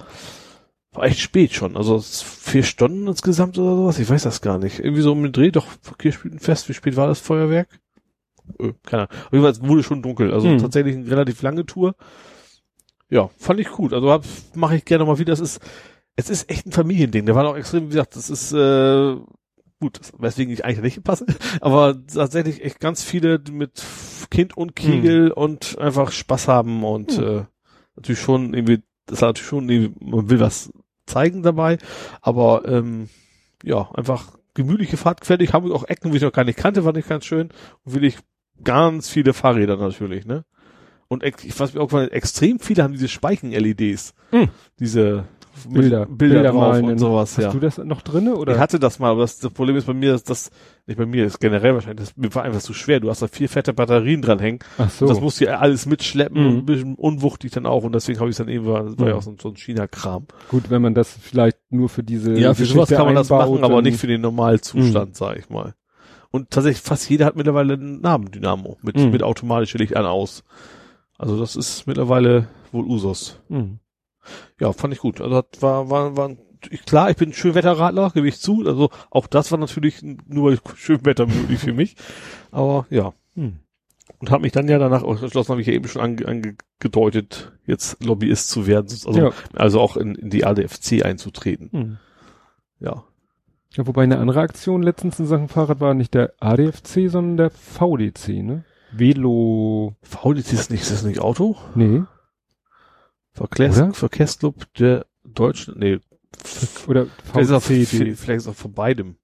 war 0.97 1.05
echt 1.05 1.19
spät 1.19 1.53
schon. 1.53 1.77
Also 1.77 1.99
vier 1.99 2.63
Stunden 2.63 3.07
insgesamt 3.07 3.57
oder 3.57 3.75
sowas. 3.75 3.99
Ich 3.99 4.09
weiß 4.09 4.23
das 4.23 4.41
gar 4.41 4.57
nicht. 4.57 4.79
Irgendwie 4.79 5.01
so 5.01 5.11
um 5.11 5.23
den 5.23 5.31
Dreh, 5.31 5.51
doch, 5.51 5.67
Kirchblütenfest. 5.97 6.67
Wie 6.69 6.73
spät 6.73 6.95
war 6.95 7.07
das 7.07 7.19
Feuerwerk? 7.19 7.67
Äh, 8.59 8.73
keine 8.83 9.03
Ahnung. 9.09 9.21
Auf 9.25 9.31
jeden 9.33 9.43
Fall 9.43 9.51
es 9.51 9.61
wurde 9.63 9.83
schon 9.83 10.01
dunkel. 10.01 10.33
Also 10.33 10.49
Hm. 10.49 10.57
tatsächlich 10.57 10.95
eine 10.95 11.09
relativ 11.09 11.41
lange 11.41 11.65
Tour. 11.65 11.95
Ja, 13.09 13.29
fand 13.37 13.59
ich 13.59 13.69
gut. 13.69 13.93
Also 13.93 14.19
mache 14.55 14.75
ich 14.75 14.85
gerne 14.85 15.05
mal 15.05 15.17
wieder. 15.19 15.33
Es 15.33 15.39
ist, 15.39 15.61
es 16.15 16.29
ist 16.29 16.49
echt 16.49 16.65
ein 16.65 16.71
Familiending. 16.71 17.25
Der 17.25 17.35
war 17.35 17.47
auch 17.47 17.55
extrem, 17.55 17.85
wie 17.85 17.89
gesagt, 17.89 18.15
das 18.15 18.29
ist 18.29 18.51
äh, 18.51 19.15
gut, 19.79 19.99
weswegen 20.17 20.51
ich 20.51 20.65
eigentlich 20.65 20.95
nicht 20.95 21.03
passe. 21.03 21.25
Aber 21.61 21.95
tatsächlich 22.07 22.63
echt 22.63 22.79
ganz 22.79 23.03
viele 23.03 23.39
mit 23.51 23.83
Kind 24.29 24.57
und 24.57 24.75
Kegel 24.75 25.31
und 25.31 25.77
einfach 25.77 26.11
Spaß 26.11 26.47
haben 26.47 26.83
und 26.83 27.13
Hm. 27.17 27.23
äh, 27.23 27.43
natürlich 27.95 28.19
schon 28.19 28.53
irgendwie, 28.53 28.83
das 29.05 29.21
hat 29.21 29.29
natürlich 29.29 29.47
schon 29.47 29.69
irgendwie, 29.69 30.05
man 30.05 30.29
will 30.29 30.39
was 30.39 30.71
zeigen 31.07 31.43
dabei, 31.43 31.77
aber 32.21 32.63
ähm, 32.67 33.09
ja, 33.63 33.89
einfach 33.93 34.37
gemütliche 34.53 34.97
Fahrt 34.97 35.25
fertig, 35.25 35.53
haben 35.53 35.67
wir 35.67 35.75
auch 35.75 35.87
Ecken, 35.87 36.11
die 36.11 36.17
ich 36.17 36.23
noch 36.23 36.31
gar 36.31 36.43
nicht 36.43 36.57
kannte, 36.57 36.83
fand 36.83 36.97
ich 36.97 37.07
ganz 37.07 37.25
schön. 37.25 37.49
Und 37.83 37.95
will 37.95 38.03
ich 38.03 38.17
ganz 38.63 39.09
viele 39.09 39.33
Fahrräder 39.33 39.77
natürlich, 39.77 40.25
ne? 40.25 40.45
Und 41.07 41.23
ich 41.23 41.57
weiß 41.57 41.73
mir 41.73 41.81
auch, 41.81 41.93
weil 41.93 42.09
extrem 42.11 42.59
viele 42.59 42.83
haben 42.83 42.91
diese 42.91 43.07
Speichen-LEDs. 43.07 44.13
Hm. 44.31 44.49
Diese 44.79 45.25
Bilder, 45.69 46.05
Bilder, 46.05 46.35
Bilder 46.35 46.53
malen 46.53 46.85
und 46.85 46.97
sowas, 46.99 47.37
Hast 47.37 47.43
ja. 47.43 47.51
du 47.51 47.59
das 47.59 47.77
noch 47.77 48.01
drinne 48.01 48.35
oder? 48.35 48.53
Ich 48.53 48.59
hatte 48.59 48.79
das 48.79 48.99
mal, 48.99 49.11
aber 49.11 49.21
das, 49.21 49.39
das 49.39 49.51
Problem 49.51 49.75
ist 49.75 49.85
bei 49.87 49.93
mir, 49.93 50.11
dass 50.11 50.23
das, 50.23 50.51
nicht 50.85 50.97
bei 50.97 51.05
mir, 51.05 51.25
ist 51.25 51.39
generell 51.39 51.73
wahrscheinlich, 51.73 52.09
das 52.15 52.35
war 52.35 52.43
einfach 52.43 52.61
zu 52.61 52.73
schwer. 52.73 52.99
Du 52.99 53.09
hast 53.09 53.21
da 53.21 53.27
vier 53.27 53.49
fette 53.49 53.73
Batterien 53.73 54.21
dranhängen. 54.21 54.59
Ach 54.77 54.89
so. 54.89 55.07
Das 55.07 55.19
musst 55.21 55.39
du 55.41 55.45
ja 55.45 55.57
alles 55.59 55.85
mitschleppen 55.85 56.41
Mhm. 56.43 56.57
ein 56.59 56.65
bisschen 56.65 56.95
unwuchtig 56.95 57.51
dann 57.51 57.65
auch. 57.65 57.83
Und 57.83 57.93
deswegen 57.93 58.19
habe 58.19 58.29
ich 58.29 58.35
dann 58.37 58.47
eben, 58.49 58.65
das 58.65 58.97
war 58.99 59.07
ja 59.07 59.13
Mhm. 59.13 59.19
auch 59.19 59.23
so, 59.23 59.31
ein- 59.31 59.37
so 59.41 59.49
ein 59.49 59.55
China-Kram. 59.57 60.27
Gut, 60.49 60.69
wenn 60.69 60.81
man 60.81 60.93
das 60.93 61.11
vielleicht 61.19 61.57
nur 61.69 61.89
für 61.89 62.03
diese 62.03 62.33
Ja, 62.37 62.53
für 62.53 62.65
sowas 62.65 62.89
kann 62.89 63.05
man 63.05 63.15
das 63.15 63.29
machen, 63.29 63.63
aber 63.63 63.81
nicht 63.81 63.97
für 63.99 64.07
den 64.07 64.21
Normalzustand, 64.21 65.15
sag 65.15 65.37
ich 65.37 65.49
mal. 65.49 65.73
Und 66.29 66.51
tatsächlich, 66.51 66.81
fast 66.81 67.09
jeder 67.09 67.25
hat 67.25 67.35
mittlerweile 67.35 67.73
einen 67.75 68.01
Namendynamo 68.01 68.77
mit, 68.81 68.97
Mhm. 68.97 69.11
mit 69.11 69.23
automatische 69.23 69.77
Licht 69.77 69.95
an 69.95 70.05
aus. 70.05 70.43
Also 71.17 71.39
das 71.39 71.55
ist 71.55 71.87
mittlerweile 71.87 72.47
wohl 72.71 72.85
Usus. 72.85 73.39
Mhm. 73.49 73.79
Ja, 74.59 74.73
fand 74.73 74.93
ich 74.93 74.99
gut. 74.99 75.21
Also 75.21 75.41
das 75.41 75.61
war, 75.61 75.89
war, 75.89 76.17
war 76.17 76.31
ich, 76.69 76.85
klar, 76.85 77.09
ich 77.09 77.17
bin 77.17 77.33
Schönwetterradler, 77.33 78.11
gebe 78.11 78.27
ich 78.27 78.39
zu. 78.39 78.63
Also 78.65 78.89
auch 79.09 79.27
das 79.27 79.51
war 79.51 79.59
natürlich 79.59 80.01
nur 80.01 80.57
Schönwetter 80.75 81.27
möglich 81.27 81.59
für 81.59 81.73
mich. 81.73 81.95
Aber 82.51 82.85
ja. 82.89 83.13
Mhm. 83.35 83.59
Und 84.19 84.31
habe 84.31 84.41
mich 84.41 84.51
dann 84.51 84.67
ja 84.67 84.79
danach 84.79 85.03
auch 85.03 85.21
entschlossen, 85.21 85.51
habe 85.51 85.61
ich 85.61 85.67
ja 85.67 85.73
eben 85.73 85.87
schon 85.87 86.01
ange, 86.01 86.25
angedeutet, 86.25 87.51
jetzt 87.65 88.03
Lobbyist 88.03 88.49
zu 88.49 88.65
werden, 88.65 88.87
also, 88.89 89.19
ja. 89.19 89.31
also 89.53 89.79
auch 89.79 89.95
in, 89.95 90.15
in 90.15 90.29
die 90.29 90.43
ADFC 90.43 91.05
einzutreten. 91.05 91.69
Mhm. 91.71 91.97
Ja. 92.79 93.03
ja, 93.73 93.85
wobei 93.85 94.03
eine 94.03 94.17
andere 94.17 94.39
Aktion 94.39 94.81
letztens 94.81 95.19
in 95.19 95.27
Sachen 95.27 95.49
Fahrrad 95.49 95.81
war 95.81 95.93
nicht 95.93 96.15
der 96.15 96.33
ADFC, 96.39 97.09
sondern 97.09 97.37
der 97.37 97.49
VDC, 97.51 98.43
ne? 98.43 98.63
Velo, 98.91 99.95
VDC 100.01 100.53
ist 100.53 100.71
nicht, 100.71 100.81
ist 100.81 100.91
das 100.91 101.03
nicht 101.03 101.19
Auto? 101.19 101.57
nee, 101.75 102.03
Verkehrs, 103.37 103.77
Oder? 103.77 103.93
Verkehrsclub 103.93 104.73
der 104.75 105.05
Deutschen, 105.23 105.75
nee, 105.77 105.99
oder 106.87 107.05
vielleicht 107.23 107.49
ist, 107.49 107.51
auch, 107.51 107.61
VCD. 107.61 108.15
vielleicht 108.15 108.37
ist 108.41 108.47
auch 108.47 108.55
von 108.55 108.73
beidem. 108.73 109.15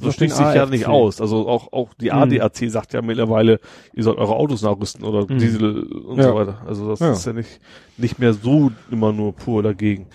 So 0.00 0.12
schließt 0.12 0.36
sich 0.36 0.46
ja 0.54 0.66
nicht 0.66 0.86
aus. 0.86 1.20
Also 1.20 1.48
auch, 1.48 1.72
auch 1.72 1.94
die 1.94 2.06
Mhm. 2.10 2.18
ADAC 2.18 2.70
sagt 2.70 2.92
ja 2.92 3.00
mittlerweile, 3.02 3.58
ihr 3.94 4.04
sollt 4.04 4.18
eure 4.18 4.36
Autos 4.36 4.60
nachrüsten 4.62 5.02
oder 5.02 5.22
Mhm. 5.22 5.38
Diesel 5.38 5.82
und 5.84 6.18
Ja. 6.18 6.24
so 6.24 6.34
weiter. 6.34 6.62
Also 6.66 6.88
das 6.88 7.00
Ja. 7.00 7.12
ist 7.12 7.24
ja 7.26 7.32
nicht, 7.32 7.58
nicht 7.96 8.18
mehr 8.18 8.34
so 8.34 8.70
immer 8.90 9.12
nur 9.12 9.34
pur 9.34 9.62
dagegen. 9.62 10.06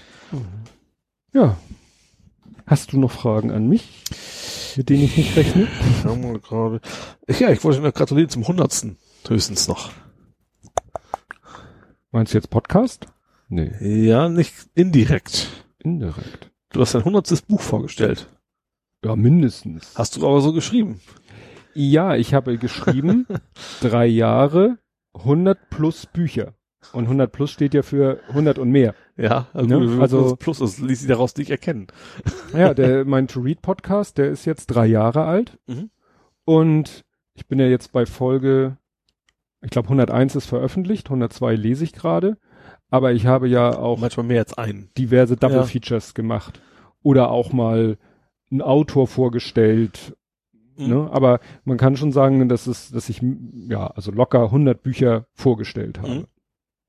Ja. 1.34 1.58
Hast 2.68 2.94
du 2.94 3.00
noch 3.00 3.12
Fragen 3.12 3.52
an 3.52 3.68
mich? 3.68 4.04
mit 4.76 4.90
denen 4.90 5.04
ich 5.04 5.18
nicht 5.18 5.36
rechne. 5.38 5.68
Ja, 7.40 7.52
ich 7.52 7.64
wollte 7.64 7.80
noch 7.82 7.94
gratulieren 7.94 8.30
zum 8.30 8.48
hundertsten 8.48 8.98
höchstens 9.28 9.68
noch. 9.68 9.92
Meinst 12.12 12.34
du 12.34 12.38
jetzt 12.40 12.50
Podcast? 12.50 13.06
Nee, 13.50 13.72
Ja, 14.08 14.30
nicht 14.30 14.54
indirekt. 14.74 15.50
indirekt. 15.80 16.52
Du 16.72 16.82
hast 16.82 16.96
dein 16.96 17.06
hundertstes 17.06 17.42
Buch 17.42 17.62
vorgestellt. 17.62 18.28
Ja, 19.06 19.16
mindestens. 19.16 19.94
Hast 19.96 20.16
du 20.18 20.26
aber 20.28 20.42
so 20.42 20.54
geschrieben. 20.54 21.02
Ja, 21.76 22.16
ich 22.16 22.34
habe 22.34 22.58
geschrieben, 22.58 23.28
drei 23.82 24.06
Jahre, 24.08 24.78
100 25.14 25.70
plus 25.70 26.06
Bücher. 26.06 26.54
Und 26.92 27.04
100 27.06 27.32
plus 27.32 27.52
steht 27.52 27.74
ja 27.74 27.82
für 27.82 28.20
100 28.30 28.58
und 28.60 28.70
mehr. 28.70 28.94
Ja, 29.18 29.48
also, 29.54 29.80
Ne? 29.80 30.02
Also- 30.02 30.36
plus, 30.36 30.60
das 30.60 30.80
ließ 30.80 31.00
sich 31.00 31.08
daraus 31.08 31.36
nicht 31.38 31.50
erkennen. 31.50 31.88
Ja, 32.54 32.74
der, 32.74 33.06
mein 33.06 33.28
To-Read-Podcast, 33.28 34.18
der 34.18 34.30
ist 34.32 34.46
jetzt 34.46 34.68
drei 34.68 34.86
Jahre 34.88 35.24
alt. 35.26 35.58
Mhm. 35.68 35.90
Und 36.46 37.04
ich 37.36 37.48
bin 37.48 37.60
ja 37.60 37.68
jetzt 37.68 37.92
bei 37.94 38.06
Folge, 38.06 38.78
ich 39.62 39.70
glaube 39.70 39.88
101 39.88 40.36
ist 40.36 40.46
veröffentlicht, 40.46 41.08
102 41.08 41.56
lese 41.56 41.84
ich 41.86 41.94
gerade. 41.94 42.38
Aber 42.94 43.12
ich 43.12 43.26
habe 43.26 43.48
ja 43.48 43.76
auch 43.76 43.98
Manchmal 44.00 44.28
mehr 44.28 44.42
als 44.42 44.56
einen. 44.56 44.90
diverse 45.00 45.36
Double 45.36 45.58
Ja. 45.58 45.64
Features 45.64 46.14
gemacht. 46.14 46.62
Oder 47.02 47.32
auch 47.32 47.52
mal 47.52 47.98
einen 48.52 48.62
Autor 48.62 49.08
vorgestellt. 49.08 50.16
Mhm. 50.78 50.88
Ne? 50.88 51.10
Aber 51.12 51.40
man 51.66 51.78
kann 51.78 51.98
schon 51.98 52.12
sagen, 52.12 52.48
dass 52.50 52.68
es, 52.68 52.92
dass 52.92 53.10
ich 53.10 53.20
ja 53.68 53.88
also 53.88 54.12
locker 54.12 54.44
100 54.44 54.84
Bücher 54.84 55.26
vorgestellt 55.34 56.00
habe. 56.00 56.14
Mhm. 56.14 56.24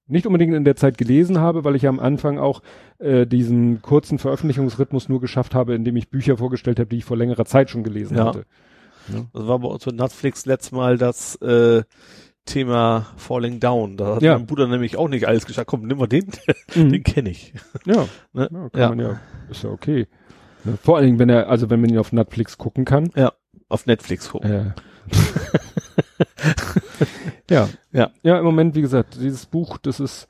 Nicht 0.06 0.26
unbedingt 0.26 0.53
in 0.53 0.65
der 0.65 0.76
Zeit 0.76 0.99
gelesen 0.99 1.38
habe, 1.40 1.65
weil 1.65 1.74
ich 1.74 1.88
am 1.88 1.99
Anfang 1.99 2.37
auch 2.38 2.60
äh, 2.99 3.26
diesen 3.26 3.81
kurzen 3.81 4.19
Veröffentlichungsrhythmus 4.19 5.08
nur 5.08 5.22
geschafft 5.22 5.54
habe, 5.54 5.74
indem 5.74 5.97
ich 5.97 6.10
Bücher 6.10 6.37
vorgestellt 6.37 6.78
habe, 6.78 6.90
die 6.90 6.99
ich 6.99 7.06
vor 7.06 7.17
längerer 7.17 7.47
Zeit 7.47 7.70
schon 7.70 7.83
gelesen 7.83 8.19
Ja. 8.19 8.26
hatte. 8.26 8.44
Das 9.33 9.47
war 9.47 9.58
bei 9.58 9.69
uns 9.69 9.85
mit 9.87 9.97
Netflix 9.97 10.44
letztes 10.44 10.72
Mal 10.72 10.99
das 10.99 11.37
äh, 11.37 11.83
Thema 12.44 13.07
Falling 13.17 13.60
Down. 13.60 13.97
Da 13.97 14.17
hat 14.17 14.23
Ja. 14.23 14.37
mein 14.37 14.47
Bruder 14.47 14.67
nämlich 14.67 14.97
auch 14.97 15.09
nicht 15.09 15.27
alles 15.27 15.47
geschafft. 15.47 15.67
Komm, 15.69 15.87
nimm 15.87 15.99
mal 15.99 16.07
den, 16.07 16.27
Mhm. 16.75 16.93
den 16.93 17.03
kenne 17.03 17.31
ich. 17.31 17.53
Ja, 17.85 18.07
Ne? 18.33 18.49
ja, 18.53 18.69
kann 18.69 18.81
Ja. 18.81 18.89
man 18.91 19.01
ja, 19.01 19.21
ist 19.51 19.65
ja 19.65 19.71
okay. 19.71 20.07
Ne? 20.65 20.78
Vor 20.83 20.97
allen 20.97 21.07
Dingen, 21.07 21.19
wenn 21.19 21.31
er, 21.31 21.49
also 21.49 21.71
wenn 21.71 21.81
man 21.81 21.91
ihn 21.91 21.99
auf 21.99 22.12
Netflix 22.12 22.59
gucken 22.59 22.85
kann. 22.85 23.10
Auf 23.69 23.87
Netflix 23.87 24.31
gucken. 24.31 24.51
Äh. 24.51 24.73
ja. 27.51 27.69
Ja. 27.93 28.10
Ja, 28.23 28.39
im 28.39 28.44
Moment, 28.44 28.75
wie 28.75 28.81
gesagt, 28.83 29.17
dieses 29.21 29.47
Buch, 29.47 29.78
das 29.78 30.01
ist, 30.01 30.28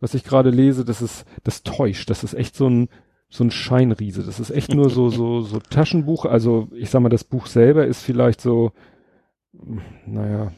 was 0.00 0.14
ich 0.14 0.24
gerade 0.24 0.50
lese, 0.50 0.84
das 0.84 1.02
ist, 1.02 1.24
das 1.44 1.62
täuscht. 1.62 2.10
Das 2.10 2.24
ist 2.24 2.34
echt 2.34 2.56
so 2.56 2.68
ein, 2.68 2.88
so 3.28 3.44
ein 3.44 3.50
Scheinriese. 3.50 4.22
Das 4.22 4.40
ist 4.40 4.50
echt 4.50 4.74
nur 4.74 4.90
so, 4.90 5.10
so, 5.10 5.42
so 5.42 5.60
Taschenbuch. 5.60 6.24
Also, 6.24 6.68
ich 6.72 6.90
sag 6.90 7.00
mal, 7.02 7.08
das 7.08 7.24
Buch 7.24 7.46
selber 7.46 7.86
ist 7.86 8.02
vielleicht 8.02 8.40
so, 8.40 8.72
naja, 10.06 10.52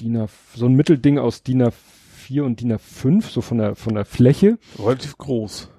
DIN 0.00 0.16
A, 0.16 0.28
so 0.54 0.66
ein 0.66 0.74
Mittelding 0.74 1.18
aus 1.18 1.42
DIN 1.42 1.62
A4 1.62 2.42
und 2.42 2.60
DIN 2.60 2.72
A5, 2.72 3.22
so 3.22 3.40
von 3.40 3.58
der, 3.58 3.74
von 3.74 3.94
der 3.94 4.04
Fläche. 4.04 4.58
Relativ 4.78 5.18
groß. 5.18 5.70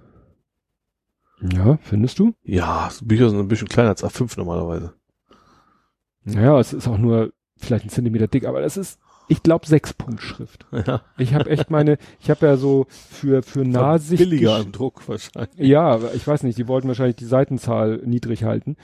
Ja, 1.42 1.78
findest 1.81 2.19
du? 2.19 2.33
Ja, 2.44 2.90
Bücher 3.01 3.29
sind 3.29 3.40
ein 3.40 3.47
bisschen 3.47 3.67
kleiner 3.67 3.90
als 3.90 4.03
A5 4.03 4.38
normalerweise. 4.38 4.94
Naja, 6.24 6.58
es 6.60 6.74
ist 6.74 6.88
auch 6.88 6.97
nur 6.97 7.33
vielleicht 7.58 7.85
ein 7.85 7.90
Zentimeter 7.90 8.28
dick, 8.28 8.46
aber 8.46 8.62
das 8.62 8.78
ist, 8.78 8.99
ich 9.28 9.44
glaube, 9.44 9.67
Sechs-Punkt-Schrift. 9.67 10.65
Ja. 10.88 11.01
Ich 11.17 11.33
habe 11.33 11.49
echt 11.49 11.69
meine, 11.69 11.97
ich 12.19 12.29
habe 12.29 12.46
ja 12.46 12.58
so 12.58 12.88
für 12.90 13.44
für 13.44 13.63
Nahsicht 13.65 14.24
Billiger 14.24 14.60
im 14.60 14.72
Druck 14.72 15.08
wahrscheinlich. 15.08 15.58
Ja, 15.58 15.99
ich 16.13 16.26
weiß 16.26 16.44
nicht, 16.44 16.58
die 16.58 16.67
wollten 16.67 16.88
wahrscheinlich 16.88 17.15
die 17.15 17.26
Seitenzahl 17.26 18.01
niedrig 18.06 18.44
halten. 18.44 18.76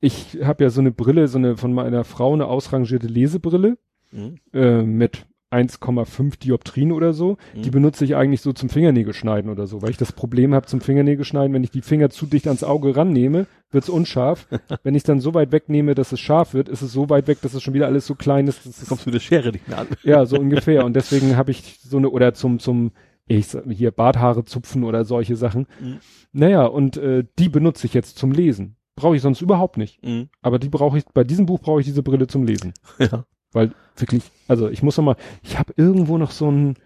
Ich 0.00 0.38
habe 0.42 0.64
ja 0.64 0.70
so 0.70 0.80
eine 0.80 0.92
Brille, 0.92 1.28
so 1.28 1.38
eine 1.38 1.56
von 1.56 1.72
meiner 1.72 2.04
Frau 2.04 2.32
eine 2.32 2.46
ausrangierte 2.46 3.06
Lesebrille 3.06 3.76
Mhm. 4.12 4.36
äh, 4.52 4.82
mit 4.82 5.26
1,5 5.50 6.38
Dioptrien 6.38 6.92
oder 6.92 7.12
so. 7.12 7.36
Mhm. 7.54 7.62
Die 7.62 7.70
benutze 7.70 8.04
ich 8.04 8.14
eigentlich 8.14 8.40
so 8.40 8.52
zum 8.52 8.68
Fingernägel 8.68 9.12
schneiden 9.12 9.50
oder 9.50 9.66
so, 9.66 9.82
weil 9.82 9.90
ich 9.90 9.96
das 9.96 10.12
Problem 10.12 10.54
habe 10.54 10.66
zum 10.66 10.80
Fingernägel 10.80 11.24
schneiden, 11.24 11.52
wenn 11.52 11.64
ich 11.64 11.72
die 11.72 11.82
Finger 11.82 12.10
zu 12.10 12.26
dicht 12.26 12.46
ans 12.46 12.62
Auge 12.62 12.94
rannehme, 12.96 13.46
wird's 13.70 13.88
unscharf. 13.88 14.46
wenn 14.84 14.94
ich 14.94 15.02
dann 15.02 15.20
so 15.20 15.34
weit 15.34 15.50
wegnehme, 15.50 15.94
dass 15.94 16.12
es 16.12 16.20
scharf 16.20 16.54
wird, 16.54 16.68
ist 16.68 16.82
es 16.82 16.92
so 16.92 17.10
weit 17.10 17.26
weg, 17.26 17.38
dass 17.42 17.54
es 17.54 17.62
schon 17.62 17.74
wieder 17.74 17.86
alles 17.86 18.06
so 18.06 18.14
klein 18.14 18.46
ist. 18.46 18.64
Dass 18.64 18.76
Da 18.76 18.82
es, 18.82 18.88
kommst 18.88 19.06
du 19.06 19.10
mit 19.10 19.14
der 19.14 19.20
Schere 19.20 19.50
nicht 19.50 19.68
mehr 19.68 19.78
an. 19.78 19.88
ja, 20.04 20.24
so 20.24 20.38
ungefähr. 20.38 20.84
Und 20.84 20.94
deswegen 20.94 21.36
habe 21.36 21.50
ich 21.50 21.80
so 21.82 21.96
eine, 21.96 22.10
oder 22.10 22.32
zum, 22.32 22.60
zum, 22.60 22.92
ich 23.26 23.48
sag, 23.48 23.64
hier 23.68 23.90
Barthaare 23.90 24.44
zupfen 24.44 24.84
oder 24.84 25.04
solche 25.04 25.34
Sachen. 25.34 25.66
Mhm. 25.80 25.98
Naja, 26.32 26.64
und 26.64 26.96
äh, 26.96 27.24
die 27.40 27.48
benutze 27.48 27.88
ich 27.88 27.94
jetzt 27.94 28.18
zum 28.18 28.30
Lesen. 28.30 28.76
Brauche 28.94 29.16
ich 29.16 29.22
sonst 29.22 29.40
überhaupt 29.40 29.78
nicht. 29.78 30.04
Mhm. 30.04 30.28
Aber 30.42 30.60
die 30.60 30.68
brauche 30.68 30.98
ich, 30.98 31.04
bei 31.12 31.24
diesem 31.24 31.46
Buch 31.46 31.58
brauche 31.58 31.80
ich 31.80 31.86
diese 31.86 32.04
Brille 32.04 32.28
zum 32.28 32.44
Lesen. 32.44 32.72
Ja. 32.98 33.24
Weil 33.52 33.72
wirklich, 33.96 34.22
also 34.48 34.68
ich 34.68 34.82
muss 34.82 34.96
noch 34.96 35.04
mal, 35.04 35.16
ich 35.42 35.58
habe 35.58 35.72
irgendwo 35.76 36.18
noch 36.18 36.30
so 36.30 36.50
ein, 36.50 36.76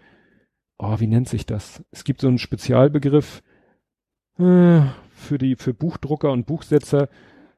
oh, 0.77 0.99
wie 0.99 1.07
nennt 1.07 1.29
sich 1.29 1.45
das? 1.45 1.83
Es 1.91 2.03
gibt 2.03 2.21
so 2.21 2.27
einen 2.27 2.37
Spezialbegriff 2.37 3.43
äh, 4.37 4.81
für 5.13 5.37
die, 5.37 5.55
für 5.55 5.73
Buchdrucker 5.73 6.31
und 6.31 6.45
Buchsetzer, 6.45 7.09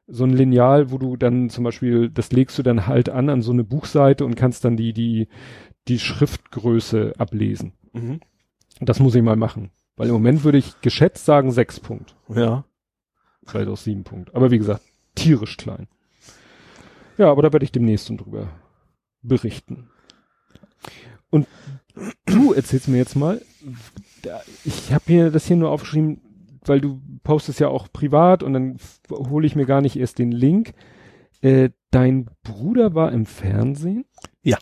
so 0.06 0.24
ein 0.24 0.32
Lineal, 0.32 0.90
wo 0.90 0.98
du 0.98 1.16
dann 1.16 1.50
zum 1.50 1.64
Beispiel, 1.64 2.08
das 2.08 2.32
legst 2.32 2.58
du 2.58 2.62
dann 2.62 2.86
halt 2.86 3.08
an 3.08 3.28
an 3.28 3.42
so 3.42 3.52
eine 3.52 3.64
Buchseite 3.64 4.24
und 4.24 4.36
kannst 4.36 4.64
dann 4.64 4.76
die, 4.76 4.92
die, 4.92 5.28
die 5.86 5.98
Schriftgröße 5.98 7.14
ablesen. 7.18 7.72
Mhm. 7.92 8.20
Das 8.80 9.00
muss 9.00 9.14
ich 9.14 9.22
mal 9.22 9.36
machen. 9.36 9.70
Weil 9.96 10.08
im 10.08 10.14
Moment 10.14 10.44
würde 10.44 10.58
ich 10.58 10.80
geschätzt 10.80 11.24
sagen 11.24 11.50
sechs 11.50 11.80
Punkt. 11.80 12.14
Ja. 12.28 12.64
Vielleicht 13.44 13.68
auch 13.68 13.76
sieben 13.76 14.04
Punkt. 14.04 14.34
Aber 14.34 14.50
wie 14.50 14.58
gesagt, 14.58 14.82
tierisch 15.14 15.56
klein. 15.56 15.88
Ja, 17.18 17.30
aber 17.30 17.42
da 17.42 17.52
werde 17.52 17.64
ich 17.64 17.72
demnächst 17.72 18.08
drüber 18.08 18.48
berichten. 19.22 19.90
Und 21.30 21.46
du 22.26 22.52
erzählst 22.52 22.88
mir 22.88 22.96
jetzt 22.98 23.16
mal, 23.16 23.42
ich 24.64 24.92
habe 24.92 25.04
mir 25.08 25.30
das 25.30 25.46
hier 25.46 25.56
nur 25.56 25.70
aufgeschrieben, 25.70 26.20
weil 26.64 26.80
du 26.80 27.00
postest 27.22 27.60
ja 27.60 27.68
auch 27.68 27.88
privat 27.92 28.42
und 28.42 28.52
dann 28.52 28.78
hole 29.10 29.46
ich 29.46 29.56
mir 29.56 29.66
gar 29.66 29.80
nicht 29.80 29.96
erst 29.96 30.18
den 30.18 30.32
Link. 30.32 30.74
Äh, 31.40 31.70
dein 31.90 32.28
Bruder 32.42 32.94
war 32.94 33.12
im 33.12 33.26
Fernsehen? 33.26 34.04
Ja. 34.42 34.58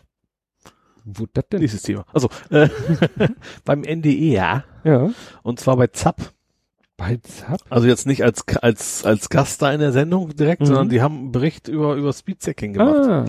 Wo 1.05 1.25
das 1.31 1.45
denn? 1.49 1.61
Nächstes 1.61 1.83
Thema. 1.83 2.05
Also, 2.13 2.29
äh, 2.49 2.69
beim 3.65 3.83
NDR. 3.83 4.63
Ja. 4.83 5.09
Und 5.43 5.59
zwar 5.59 5.77
bei 5.77 5.87
ZAP. 5.87 6.33
Bei 6.97 7.17
Zap? 7.17 7.61
Also 7.69 7.87
jetzt 7.87 8.07
nicht 8.07 8.23
als, 8.23 8.43
als, 8.57 9.05
als 9.05 9.29
Gast 9.29 9.61
da 9.61 9.71
in 9.71 9.79
der 9.79 9.91
Sendung 9.91 10.35
direkt, 10.35 10.61
Mhm. 10.61 10.65
sondern 10.65 10.89
die 10.89 11.01
haben 11.01 11.17
einen 11.17 11.31
Bericht 11.31 11.67
über, 11.67 11.95
über 11.95 12.11
Speedchecking 12.11 12.73
gemacht. 12.73 13.07
Ah, 13.07 13.25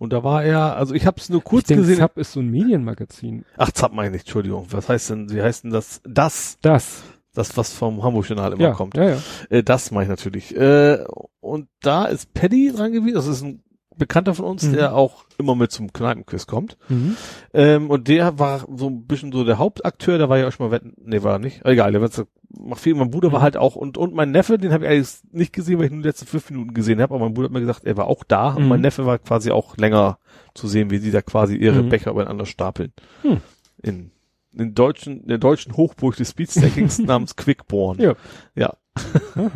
Und 0.00 0.14
da 0.14 0.24
war 0.24 0.42
er, 0.42 0.76
also 0.76 0.94
ich 0.94 1.04
habe 1.06 1.18
es 1.20 1.28
nur 1.28 1.44
kurz 1.44 1.64
ich 1.64 1.66
denk, 1.68 1.80
gesehen. 1.82 1.98
Zap 1.98 2.16
ist 2.16 2.32
so 2.32 2.40
ein 2.40 2.48
Medienmagazin. 2.48 3.44
Ach, 3.58 3.70
ZAP 3.70 3.92
meine 3.92 4.16
ich, 4.16 4.22
Entschuldigung. 4.22 4.66
Was 4.70 4.88
heißt 4.88 5.10
denn, 5.10 5.30
wie 5.30 5.42
heißt 5.42 5.64
denn 5.64 5.70
das? 5.72 6.00
Das, 6.04 6.56
Das. 6.62 7.02
das, 7.34 7.54
was 7.58 7.74
vom 7.74 8.02
Hamburg-Journal 8.02 8.54
immer 8.54 8.62
Ja, 8.62 8.72
kommt. 8.72 8.96
ja, 8.96 9.10
ja. 9.10 9.16
Äh, 9.50 9.62
das 9.62 9.90
meine 9.90 10.04
ich 10.04 10.08
natürlich. 10.08 10.56
Äh, 10.56 11.04
und 11.40 11.68
da 11.82 12.06
ist 12.06 12.32
Paddy 12.32 12.72
dran 12.74 12.92
gewesen. 12.92 13.14
Das 13.14 13.26
ist 13.26 13.42
ein 13.42 13.62
Bekannter 14.00 14.34
von 14.34 14.46
uns, 14.46 14.64
Mhm. 14.66 14.72
der 14.72 14.96
auch 14.96 15.24
immer 15.38 15.54
mit 15.54 15.70
zum 15.70 15.92
Kneipenquiz 15.92 16.48
kommt. 16.48 16.76
Mhm. 16.88 17.16
Ähm, 17.54 17.88
und 17.90 18.08
der 18.08 18.40
war 18.40 18.66
so 18.76 18.88
ein 18.88 19.04
bisschen 19.06 19.30
so 19.30 19.44
der 19.44 19.58
Hauptakteur, 19.58 20.18
der 20.18 20.28
war 20.28 20.38
ja 20.38 20.48
auch 20.48 20.52
schon 20.52 20.66
mal 20.66 20.72
wetten. 20.72 20.94
Nee, 21.04 21.22
war 21.22 21.34
er 21.34 21.38
nicht. 21.38 21.64
Egal, 21.64 21.92
der 21.92 22.00
war 22.00 22.08
so- 22.08 22.24
macht 22.58 22.80
viel. 22.80 22.96
Mein 22.96 23.10
Bruder 23.12 23.30
war 23.30 23.38
Mhm. 23.38 23.42
halt 23.44 23.56
auch 23.56 23.76
und 23.76 23.96
und 23.96 24.12
mein 24.14 24.32
Neffe, 24.32 24.58
den 24.58 24.72
habe 24.72 24.84
ich 24.84 24.90
eigentlich 24.90 25.08
nicht 25.30 25.52
gesehen, 25.52 25.78
weil 25.78 25.84
ich 25.86 25.92
nur 25.92 26.02
die 26.02 26.08
letzten 26.08 26.26
fünf 26.26 26.50
Minuten 26.50 26.74
gesehen 26.74 27.00
habe. 27.00 27.14
Aber 27.14 27.24
mein 27.24 27.34
Bruder 27.34 27.44
hat 27.46 27.52
mir 27.52 27.60
gesagt, 27.60 27.84
er 27.84 27.96
war 27.96 28.08
auch 28.08 28.24
da 28.24 28.54
und 28.54 28.64
Mhm. 28.64 28.68
mein 28.68 28.80
Neffe 28.80 29.06
war 29.06 29.18
quasi 29.18 29.52
auch 29.52 29.76
länger 29.76 30.18
zu 30.54 30.66
sehen, 30.66 30.90
wie 30.90 30.98
sie 30.98 31.12
da 31.12 31.22
quasi 31.22 31.54
ihre 31.54 31.82
Mhm. 31.84 31.88
Becher 31.90 32.10
übereinander 32.10 32.46
stapeln. 32.46 32.92
Hm. 33.22 33.36
In, 33.82 34.10
in 34.52 34.74
deutschen, 34.74 35.20
in 35.22 35.28
der 35.28 35.38
deutschen 35.38 35.76
Hochburg 35.76 36.16
des 36.16 36.30
Speedstackings 36.30 36.98
namens 37.00 37.36
Quickborn. 37.36 37.98
Ja. 38.00 38.14
Ja. 38.54 38.74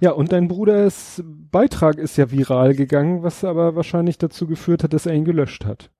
Ja, 0.00 0.12
und 0.12 0.30
dein 0.30 0.46
Bruders 0.46 1.20
Beitrag 1.26 1.96
ist 1.98 2.16
ja 2.16 2.30
viral 2.30 2.74
gegangen, 2.76 3.24
was 3.24 3.42
aber 3.42 3.74
wahrscheinlich 3.74 4.16
dazu 4.16 4.46
geführt 4.46 4.84
hat, 4.84 4.92
dass 4.92 5.06
er 5.06 5.14
ihn 5.14 5.24
gelöscht 5.24 5.64
hat. 5.64 5.90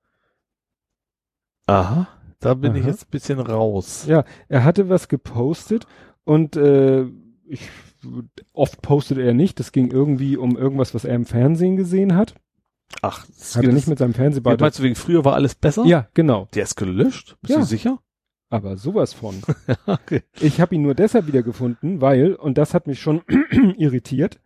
Aha. 1.67 2.07
Da 2.39 2.53
bin 2.53 2.75
ich 2.75 2.83
Aha. 2.83 2.91
jetzt 2.91 3.03
ein 3.07 3.11
bisschen 3.11 3.39
raus. 3.41 4.05
Ja, 4.07 4.23
er 4.47 4.63
hatte 4.63 4.87
was 4.87 5.09
gepostet 5.09 5.85
und 6.23 6.55
äh, 6.55 7.07
ich, 7.45 7.69
oft 8.53 8.81
postet 8.81 9.17
er 9.17 9.33
nicht. 9.33 9.59
Das 9.59 9.73
ging 9.73 9.91
irgendwie 9.91 10.37
um 10.37 10.55
irgendwas, 10.57 10.93
was 10.95 11.03
er 11.03 11.15
im 11.15 11.25
Fernsehen 11.25 11.75
gesehen 11.75 12.15
hat. 12.15 12.35
Ach, 13.01 13.25
das 13.27 13.57
Hat 13.57 13.65
er 13.65 13.73
nicht 13.73 13.87
mit 13.89 13.99
seinem 13.99 14.11
ja, 14.11 14.17
Fernsehbeitrag. 14.17 14.61
Meinst 14.61 14.79
du, 14.79 14.83
wegen 14.83 14.95
früher 14.95 15.25
war 15.25 15.33
alles 15.33 15.55
besser? 15.55 15.83
Ja, 15.85 16.07
genau. 16.13 16.47
Der 16.53 16.63
ist 16.63 16.75
gelöscht? 16.75 17.35
Bist 17.41 17.51
Ja. 17.51 17.59
du 17.59 17.65
sicher? 17.65 17.99
Aber 18.49 18.77
sowas 18.77 19.13
von. 19.13 19.41
okay. 19.85 20.23
Ich 20.39 20.59
habe 20.59 20.75
ihn 20.75 20.81
nur 20.81 20.95
deshalb 20.95 21.27
wiedergefunden, 21.27 22.01
weil, 22.01 22.33
und 22.33 22.57
das 22.57 22.73
hat 22.73 22.87
mich 22.87 22.99
schon 22.99 23.21
irritiert, 23.77 24.39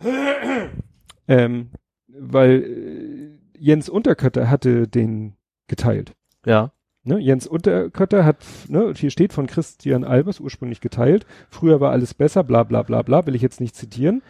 ähm, 1.28 1.70
weil 2.06 2.62
äh, 2.62 3.38
Jens 3.58 3.88
Unterkötter 3.88 4.48
hatte 4.48 4.88
den 4.88 5.34
geteilt. 5.66 6.14
Ja. 6.46 6.72
Ne? 7.04 7.18
Jens 7.18 7.46
Unterkötter 7.46 8.24
hat, 8.24 8.44
ne, 8.68 8.92
hier 8.96 9.10
steht 9.10 9.32
von 9.32 9.46
Christian 9.46 10.04
Albers 10.04 10.40
ursprünglich 10.40 10.80
geteilt. 10.80 11.26
Früher 11.50 11.80
war 11.80 11.92
alles 11.92 12.14
besser, 12.14 12.44
bla 12.44 12.64
bla 12.64 12.82
bla 12.82 13.02
bla, 13.02 13.26
will 13.26 13.34
ich 13.34 13.42
jetzt 13.42 13.60
nicht 13.60 13.76
zitieren. 13.76 14.22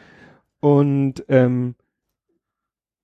Und, 0.60 1.24
ähm, 1.28 1.74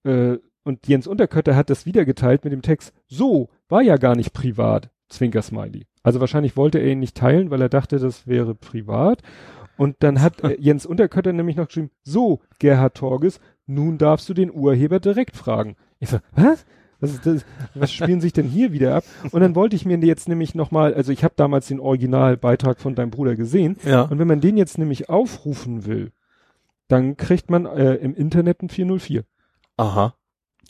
äh, 0.04 0.38
und 0.64 0.86
Jens 0.86 1.06
Unterkötter 1.06 1.56
hat 1.56 1.70
das 1.70 1.86
wieder 1.86 2.04
geteilt 2.04 2.44
mit 2.44 2.52
dem 2.52 2.62
Text, 2.62 2.92
so, 3.06 3.50
war 3.68 3.82
ja 3.82 3.96
gar 3.96 4.16
nicht 4.16 4.32
privat, 4.32 4.90
Zwinker-Smiley. 5.14 5.86
Also 6.02 6.20
wahrscheinlich 6.20 6.56
wollte 6.56 6.78
er 6.78 6.92
ihn 6.92 7.00
nicht 7.00 7.16
teilen, 7.16 7.50
weil 7.50 7.62
er 7.62 7.68
dachte, 7.68 7.98
das 7.98 8.26
wäre 8.26 8.54
privat. 8.54 9.22
Und 9.76 9.96
dann 10.00 10.20
hat 10.20 10.42
äh, 10.44 10.56
Jens 10.60 10.86
Unterkötter 10.86 11.32
nämlich 11.32 11.56
noch 11.56 11.66
geschrieben, 11.66 11.90
so, 12.02 12.40
Gerhard 12.58 12.96
Torges, 12.96 13.40
nun 13.66 13.98
darfst 13.98 14.28
du 14.28 14.34
den 14.34 14.52
Urheber 14.52 15.00
direkt 15.00 15.36
fragen. 15.36 15.76
Ich 15.98 16.10
so, 16.10 16.18
was? 16.32 16.64
Was, 17.00 17.20
das? 17.20 17.44
was 17.74 17.92
spielen 17.92 18.20
sich 18.20 18.32
denn 18.32 18.46
hier 18.46 18.72
wieder 18.72 18.94
ab? 18.94 19.04
Und 19.30 19.40
dann 19.40 19.54
wollte 19.54 19.76
ich 19.76 19.84
mir 19.84 19.98
jetzt 19.98 20.28
nämlich 20.28 20.54
nochmal, 20.54 20.94
also 20.94 21.12
ich 21.12 21.24
habe 21.24 21.34
damals 21.36 21.66
den 21.68 21.80
Originalbeitrag 21.80 22.80
von 22.80 22.94
deinem 22.94 23.10
Bruder 23.10 23.36
gesehen. 23.36 23.76
Ja. 23.84 24.02
Und 24.02 24.18
wenn 24.18 24.28
man 24.28 24.40
den 24.40 24.56
jetzt 24.56 24.78
nämlich 24.78 25.10
aufrufen 25.10 25.86
will, 25.86 26.12
dann 26.88 27.16
kriegt 27.16 27.50
man 27.50 27.66
äh, 27.66 27.94
im 27.96 28.14
Internet 28.14 28.62
ein 28.62 28.68
404. 28.68 29.24
Aha. 29.76 30.14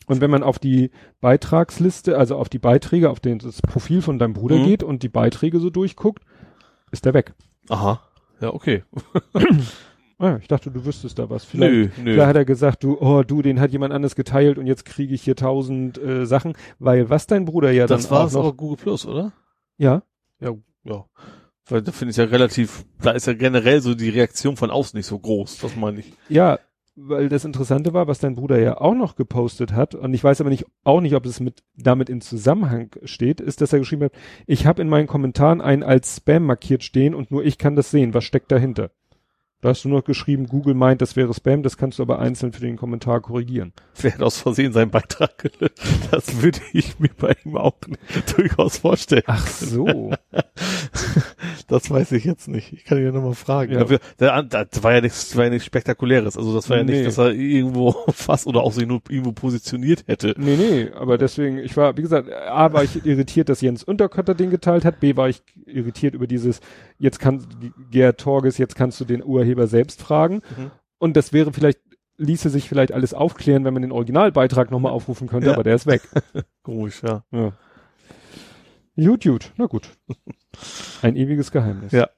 Und 0.07 0.21
wenn 0.21 0.31
man 0.31 0.43
auf 0.43 0.59
die 0.59 0.91
Beitragsliste, 1.21 2.19
also 2.19 2.37
auf 2.37 2.49
die 2.49 2.59
Beiträge, 2.59 3.11
auf 3.11 3.21
den, 3.21 3.39
das 3.39 3.63
Profil 3.63 4.03
von 4.03 4.19
deinem 4.19 4.35
Bruder 4.35 4.57
Mhm. 4.57 4.65
geht 4.65 4.83
und 4.83 5.03
die 5.03 5.09
Beiträge 5.09 5.61
so 5.61 5.71
durchguckt, 5.71 6.23
ist 6.91 7.05
der 7.05 7.15
weg. 7.15 7.35
Aha. 7.69 8.01
Ja, 8.41 8.53
okay. 8.53 8.83
Ah, 10.19 10.39
ich 10.41 10.47
dachte, 10.47 10.71
du 10.71 10.85
wüsstest 10.85 11.19
da 11.19 11.29
was. 11.29 11.45
Vielleicht, 11.45 11.73
Nö, 11.73 11.89
nö. 12.05 12.13
vielleicht 12.13 12.29
hat 12.29 12.37
er 12.37 12.45
gesagt, 12.45 12.85
du, 12.85 12.97
oh, 13.01 13.25
du, 13.25 13.43
den 13.43 13.59
hat 13.59 13.73
jemand 13.73 13.93
anders 13.93 14.15
geteilt 14.15 14.59
und 14.59 14.67
jetzt 14.69 14.85
kriege 14.85 15.13
ich 15.13 15.23
hier 15.23 15.35
tausend 15.35 15.99
äh, 15.99 16.25
Sachen, 16.25 16.55
weil 16.79 17.11
was 17.11 17.27
dein 17.27 17.45
Bruder 17.45 17.73
ja 17.73 17.89
das 17.89 18.03
dann 18.05 18.11
war 18.13 18.23
auch 18.23 18.27
es 18.29 18.33
noch, 18.35 18.41
aber 18.45 18.53
Google 18.53 18.77
Plus, 18.77 19.07
oder? 19.07 19.33
ja, 19.77 20.03
Ja, 20.41 20.53
ja. 20.85 21.05
Weil 21.69 21.83
da 21.83 21.91
finde 21.91 22.13
ich 22.13 22.17
ja 22.17 22.25
relativ, 22.25 22.85
da 23.03 23.11
ist 23.11 23.27
ja 23.27 23.33
generell 23.35 23.81
so 23.81 23.95
die 23.97 24.09
Reaktion 24.09 24.57
von 24.57 24.71
außen 24.71 24.97
nicht 24.97 25.07
so 25.07 25.19
groß, 25.19 25.59
das 25.59 25.75
meine 25.75 25.99
ich. 25.99 26.13
ja, 26.29 26.61
weil 26.97 27.29
das 27.29 27.45
Interessante 27.45 27.93
war, 27.93 28.07
was 28.07 28.21
dein 28.21 28.35
Bruder 28.35 28.59
ja 28.61 28.81
auch 28.81 28.95
noch 28.95 29.17
gepostet 29.17 29.73
hat, 29.73 29.95
und 29.95 30.15
ich 30.15 30.23
weiß 30.23 30.41
aber 30.41 30.51
nicht, 30.51 30.67
auch 30.85 31.01
nicht, 31.01 31.15
ob 31.15 31.27
es 31.27 31.41
mit 31.41 31.63
damit 31.77 32.09
in 32.09 32.21
Zusammenhang 32.21 32.91
steht, 33.05 33.41
ist, 33.41 33.61
dass 33.61 33.73
er 33.73 33.81
geschrieben 33.81 34.05
hat, 34.05 34.13
ich 34.47 34.67
habe 34.67 34.83
in 34.83 34.89
meinen 34.89 35.07
Kommentaren 35.07 35.61
einen 35.61 35.83
als 35.83 36.17
Spam 36.17 36.47
markiert 36.47 36.85
stehen 36.85 37.15
und 37.15 37.31
nur 37.31 37.45
ich 37.45 37.59
kann 37.59 37.77
das 37.77 37.91
sehen. 37.91 38.15
Was 38.15 38.25
steckt 38.25 38.53
dahinter? 38.53 38.91
Da 39.65 39.71
hast 39.71 39.83
du 39.83 39.89
noch 39.89 40.05
geschrieben, 40.05 40.47
Google 40.47 40.75
meint, 40.75 41.01
das 41.01 41.17
wäre 41.17 41.33
Spam, 41.33 41.63
das 41.63 41.79
kannst 41.79 41.99
du 41.99 42.03
aber 42.03 42.19
einzeln 42.19 42.53
für 42.53 42.61
den 42.61 42.77
Kommentar 42.77 43.23
korrigieren. 43.23 43.73
Wer 43.99 44.13
hat 44.13 44.21
aus 44.23 44.39
Versehen 44.39 44.75
seinen 44.75 44.91
Beitrag 44.91 45.39
gelöscht? 45.39 45.79
Das 46.11 46.43
würde 46.43 46.59
ich 46.75 47.01
mir 47.01 47.09
bei 47.19 47.35
ihm 47.47 47.57
auch 47.57 47.73
durchaus 48.37 48.77
vorstellen. 48.77 49.23
Ach 49.27 49.47
so. 49.47 50.13
Das 51.69 51.91
weiß 51.91 52.13
ich 52.13 52.25
jetzt 52.25 52.47
nicht. 52.49 52.73
Ich 52.73 52.85
kann 52.85 52.99
ihn 52.99 53.05
ja 53.05 53.13
nochmal 53.13 53.35
fragen. 53.35 53.73
Ja. 53.73 53.85
Das 54.19 54.83
war 54.83 54.93
ja 54.93 55.01
nichts, 55.01 55.29
das 55.29 55.37
war 55.37 55.45
ja 55.45 55.51
nichts 55.51 55.65
Spektakuläres. 55.65 56.37
Also 56.37 56.55
das 56.55 56.69
war 56.69 56.77
ja 56.77 56.85
Nee. 56.85 56.93
nicht, 56.93 57.07
dass 57.07 57.17
er 57.17 57.33
irgendwo 57.33 57.93
fast 58.13 58.47
oder 58.47 58.63
auch 58.63 58.73
sich 58.73 58.87
nur 58.87 59.01
irgendwo 59.09 59.33
positioniert 59.33 60.05
hätte. 60.07 60.35
Nee, 60.37 60.57
nee, 60.57 60.91
aber 60.95 61.17
deswegen, 61.17 61.59
ich 61.59 61.77
war, 61.77 61.97
wie 61.97 62.03
gesagt, 62.03 62.31
A 62.31 62.73
war 62.73 62.85
ich 62.85 63.07
irritiert, 63.07 63.49
dass 63.49 63.61
Jens 63.61 63.83
Unterkötter 63.83 64.35
den 64.35 64.51
geteilt 64.51 64.85
hat, 64.85 65.01
B 65.01 65.17
war 65.17 65.29
ich 65.29 65.43
irritiert 65.65 66.15
über 66.15 66.27
dieses, 66.27 66.61
jetzt 66.99 67.19
kann 67.19 67.47
Gerd 67.91 68.21
Torges, 68.21 68.59
jetzt 68.59 68.77
kannst 68.77 69.01
du 69.01 69.05
den 69.05 69.25
Urheber 69.25 69.54
selbst 69.67 70.03
fragen. 70.03 70.43
Mhm. 70.57 70.71
Und 70.99 71.17
das 71.17 71.33
wäre 71.33 71.53
vielleicht, 71.53 71.81
ließe 72.17 72.51
sich 72.51 72.69
vielleicht 72.69 72.93
alles 72.93 73.15
aufklären, 73.15 73.65
wenn 73.65 73.75
man 73.75 73.83
den 73.83 73.93
Originalbeitrag 73.93 74.71
nochmal 74.71 74.93
aufrufen 74.93 75.29
könnte, 75.29 75.49
Ja. 75.49 75.53
aber 75.55 75.65
der 75.65 75.75
ist 75.75 75.87
weg. 75.87 76.03
Komisch, 76.63 77.03
ja. 77.03 77.25
Ja. 77.33 77.53
Gut, 78.97 79.25
gut, 79.25 79.53
na 79.57 79.67
gut. 79.67 79.89
Ein 81.03 81.17
ewiges 81.17 81.51
Geheimnis. 81.51 81.93
Ja. 81.93 82.09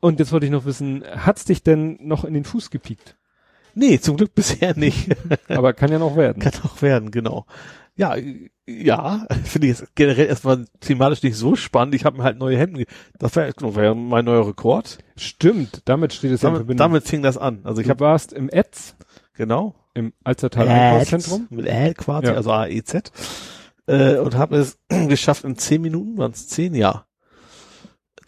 Und 0.00 0.18
jetzt 0.18 0.32
wollte 0.32 0.46
ich 0.46 0.52
noch 0.52 0.64
wissen, 0.64 1.04
hat's 1.06 1.44
dich 1.44 1.62
denn 1.62 1.98
noch 2.00 2.24
in 2.24 2.34
den 2.34 2.44
Fuß 2.44 2.70
gepiekt? 2.70 3.16
Nee, 3.74 4.00
zum 4.00 4.16
Glück 4.16 4.34
bisher 4.34 4.76
nicht. 4.76 5.14
Aber 5.48 5.72
kann 5.72 5.92
ja 5.92 5.98
noch 6.00 6.16
werden. 6.16 6.42
Kann 6.42 6.52
auch 6.64 6.82
werden, 6.82 7.10
genau. 7.12 7.46
Ja, 7.94 8.16
ja, 8.68 9.26
finde 9.44 9.68
ich 9.68 9.78
jetzt 9.78 9.94
generell 9.94 10.26
erstmal 10.26 10.64
thematisch 10.80 11.22
nicht 11.22 11.36
so 11.36 11.56
spannend. 11.56 11.94
Ich 11.94 12.04
habe 12.04 12.18
mir 12.18 12.24
halt 12.24 12.38
neue 12.38 12.58
Hemden. 12.58 12.84
Das 13.18 13.34
war, 13.36 13.50
genau, 13.52 13.72
ja 13.80 13.94
mein 13.94 14.24
neuer 14.26 14.46
Rekord. 14.46 14.98
Stimmt, 15.16 15.82
damit 15.86 16.12
steht 16.12 16.32
es 16.32 16.42
ja 16.42 16.48
in 16.48 16.54
Damit, 16.54 16.58
Verbindung. 16.66 16.84
damit 16.86 17.04
fing 17.08 17.22
das 17.22 17.38
an. 17.38 17.60
Also 17.64 17.80
ich 17.80 17.86
du 17.86 17.90
habe 17.90 18.00
warst 18.00 18.32
im 18.32 18.48
Etz, 18.50 18.94
genau 19.34 19.74
im 19.94 20.12
Alzertal 20.22 20.68
Einkaufszentrum. 20.68 21.46
mit 21.50 21.66
L 21.66 21.94
quasi, 21.94 22.26
Ja. 22.28 22.34
also 22.34 22.52
AEZ. 22.52 23.10
Äh, 23.86 24.18
und 24.18 24.36
habe 24.36 24.56
es 24.58 24.78
geschafft 25.08 25.44
in 25.44 25.56
zehn 25.56 25.80
Minuten, 25.82 26.18
waren 26.18 26.32
es 26.32 26.46
zehn, 26.48 26.74
ja. 26.74 27.04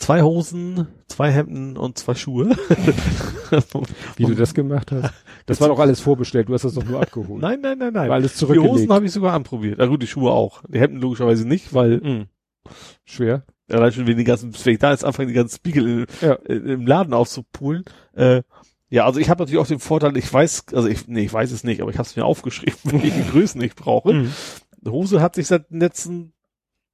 Zwei 0.00 0.22
Hosen, 0.22 0.88
zwei 1.08 1.30
Hemden 1.30 1.76
und 1.76 1.98
zwei 1.98 2.14
Schuhe. 2.14 2.50
Wie 4.16 4.24
du 4.24 4.34
das 4.34 4.54
gemacht 4.54 4.90
hast. 4.92 5.12
Das 5.46 5.60
war 5.60 5.68
doch 5.68 5.78
alles 5.78 6.00
vorbestellt, 6.00 6.48
du 6.48 6.54
hast 6.54 6.64
das 6.64 6.74
doch 6.74 6.84
nur 6.84 7.00
abgeholt. 7.02 7.40
Nein, 7.42 7.60
nein, 7.60 7.78
nein, 7.78 7.92
nein. 7.92 8.08
War 8.08 8.16
alles 8.16 8.32
die 8.32 8.38
zurückgelegt. 8.38 8.72
Hosen 8.74 8.92
habe 8.92 9.04
ich 9.04 9.12
sogar 9.12 9.34
anprobiert. 9.34 9.76
Na 9.78 9.86
gut, 9.86 10.02
die 10.02 10.06
Schuhe 10.06 10.30
auch. 10.32 10.62
Die 10.68 10.80
Hemden 10.80 11.00
logischerweise 11.00 11.46
nicht, 11.46 11.74
weil 11.74 11.98
Mhm. 11.98 12.26
Schwer. 13.04 13.44
allein 13.70 13.92
schon 13.92 14.06
wegen 14.06 14.16
den 14.18 14.26
ganzen, 14.26 14.52
wenn 14.64 14.72
ich 14.72 14.78
da 14.78 14.90
jetzt 14.90 15.04
anfange, 15.04 15.28
die 15.28 15.34
ganzen 15.34 15.56
Spiegel 15.56 15.86
in, 15.88 16.06
Ja. 16.20 16.34
im 16.34 16.86
Laden 16.86 17.12
aufzupulen. 17.14 17.84
Äh, 18.14 18.42
ja, 18.88 19.04
also 19.04 19.20
ich 19.20 19.28
habe 19.30 19.42
natürlich 19.42 19.60
auch 19.60 19.66
den 19.68 19.78
Vorteil, 19.80 20.16
ich 20.16 20.32
weiß, 20.32 20.64
also 20.72 20.88
ich, 20.88 21.06
nee, 21.08 21.22
ich 21.24 21.32
weiß 21.32 21.52
es 21.52 21.62
nicht, 21.62 21.80
aber 21.82 21.90
ich 21.90 21.98
habe 21.98 22.06
es 22.08 22.16
mir 22.16 22.24
aufgeschrieben, 22.24 22.78
welche 22.84 23.22
Größen 23.30 23.60
ich 23.62 23.74
brauche. 23.76 24.12
Mhm. 24.14 24.32
Die 24.80 24.90
Hose 24.90 25.20
hat 25.20 25.34
sich 25.34 25.46
seit 25.46 25.70
den 25.70 25.80
letzten 25.80 26.32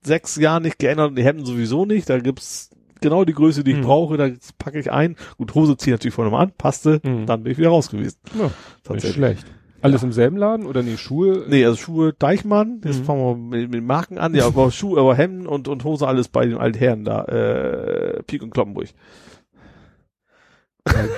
sechs 0.05 0.37
Jahren 0.37 0.65
nicht 0.65 0.78
geändert 0.78 1.10
und 1.10 1.17
die 1.17 1.24
Hemden 1.24 1.47
sowieso 1.47 1.87
nicht. 1.87 2.10
Da 2.10 2.19
gibt's 2.19 2.71
genau 3.08 3.24
die 3.24 3.33
Größe, 3.35 3.65
die 3.65 3.72
ich 3.72 3.76
Mhm. 3.78 3.83
brauche, 3.83 4.17
da 4.17 4.28
packe 4.58 4.78
ich 4.78 4.90
ein. 4.92 5.17
Gut, 5.39 5.55
Hose 5.55 5.76
ziehe 5.76 5.94
ich 5.94 6.01
natürlich 6.01 6.15
vorne 6.15 6.31
mal 6.31 6.40
an, 6.42 6.53
passte, 6.56 7.01
Mhm. 7.05 7.26
dann 7.26 7.42
bin 7.42 7.53
ich 7.53 7.58
wieder 7.58 7.69
raus 7.71 7.89
gewesen. 7.90 8.19
Ja, 8.39 8.51
nicht 8.94 9.06
schlecht. 9.12 9.47
Alles 9.83 10.03
im 10.03 10.10
selben 10.12 10.37
Laden 10.37 10.67
oder 10.67 10.83
nee, 10.83 10.97
Schuhe? 10.97 11.44
Nee, 11.49 11.65
also 11.65 11.76
Schuhe 11.76 12.12
Deichmann, 12.12 12.81
jetzt 12.85 13.01
Mhm. 13.01 13.05
fangen 13.05 13.21
wir 13.21 13.37
mit, 13.58 13.71
mit 13.71 13.85
Marken 13.85 14.19
an, 14.19 14.35
ja, 14.35 14.47
aber 14.47 14.71
Schuhe, 14.72 14.99
aber 14.99 15.15
Hemden 15.15 15.47
und, 15.47 15.69
und 15.69 15.85
Hose 15.85 16.08
alles 16.08 16.28
bei 16.28 16.44
den 16.47 16.58
alten 16.58 16.78
Herren 16.78 17.05
da, 17.05 17.24
äh, 17.26 18.22
Pik 18.24 18.42
und 18.42 18.51
Kloppenburg. 18.51 18.89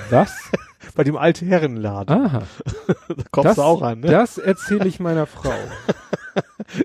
Was? 0.09 0.33
Bei 0.95 1.03
dem 1.03 1.15
alten 1.17 1.45
Herrenladen. 1.47 2.25
Aha. 2.25 2.39
da 3.07 3.23
kommst 3.31 3.57
du 3.57 3.61
auch 3.61 3.81
an, 3.81 3.99
ne? 3.99 4.07
Das 4.07 4.37
erzähle 4.37 4.87
ich 4.87 4.99
meiner 4.99 5.27
Frau. 5.27 5.53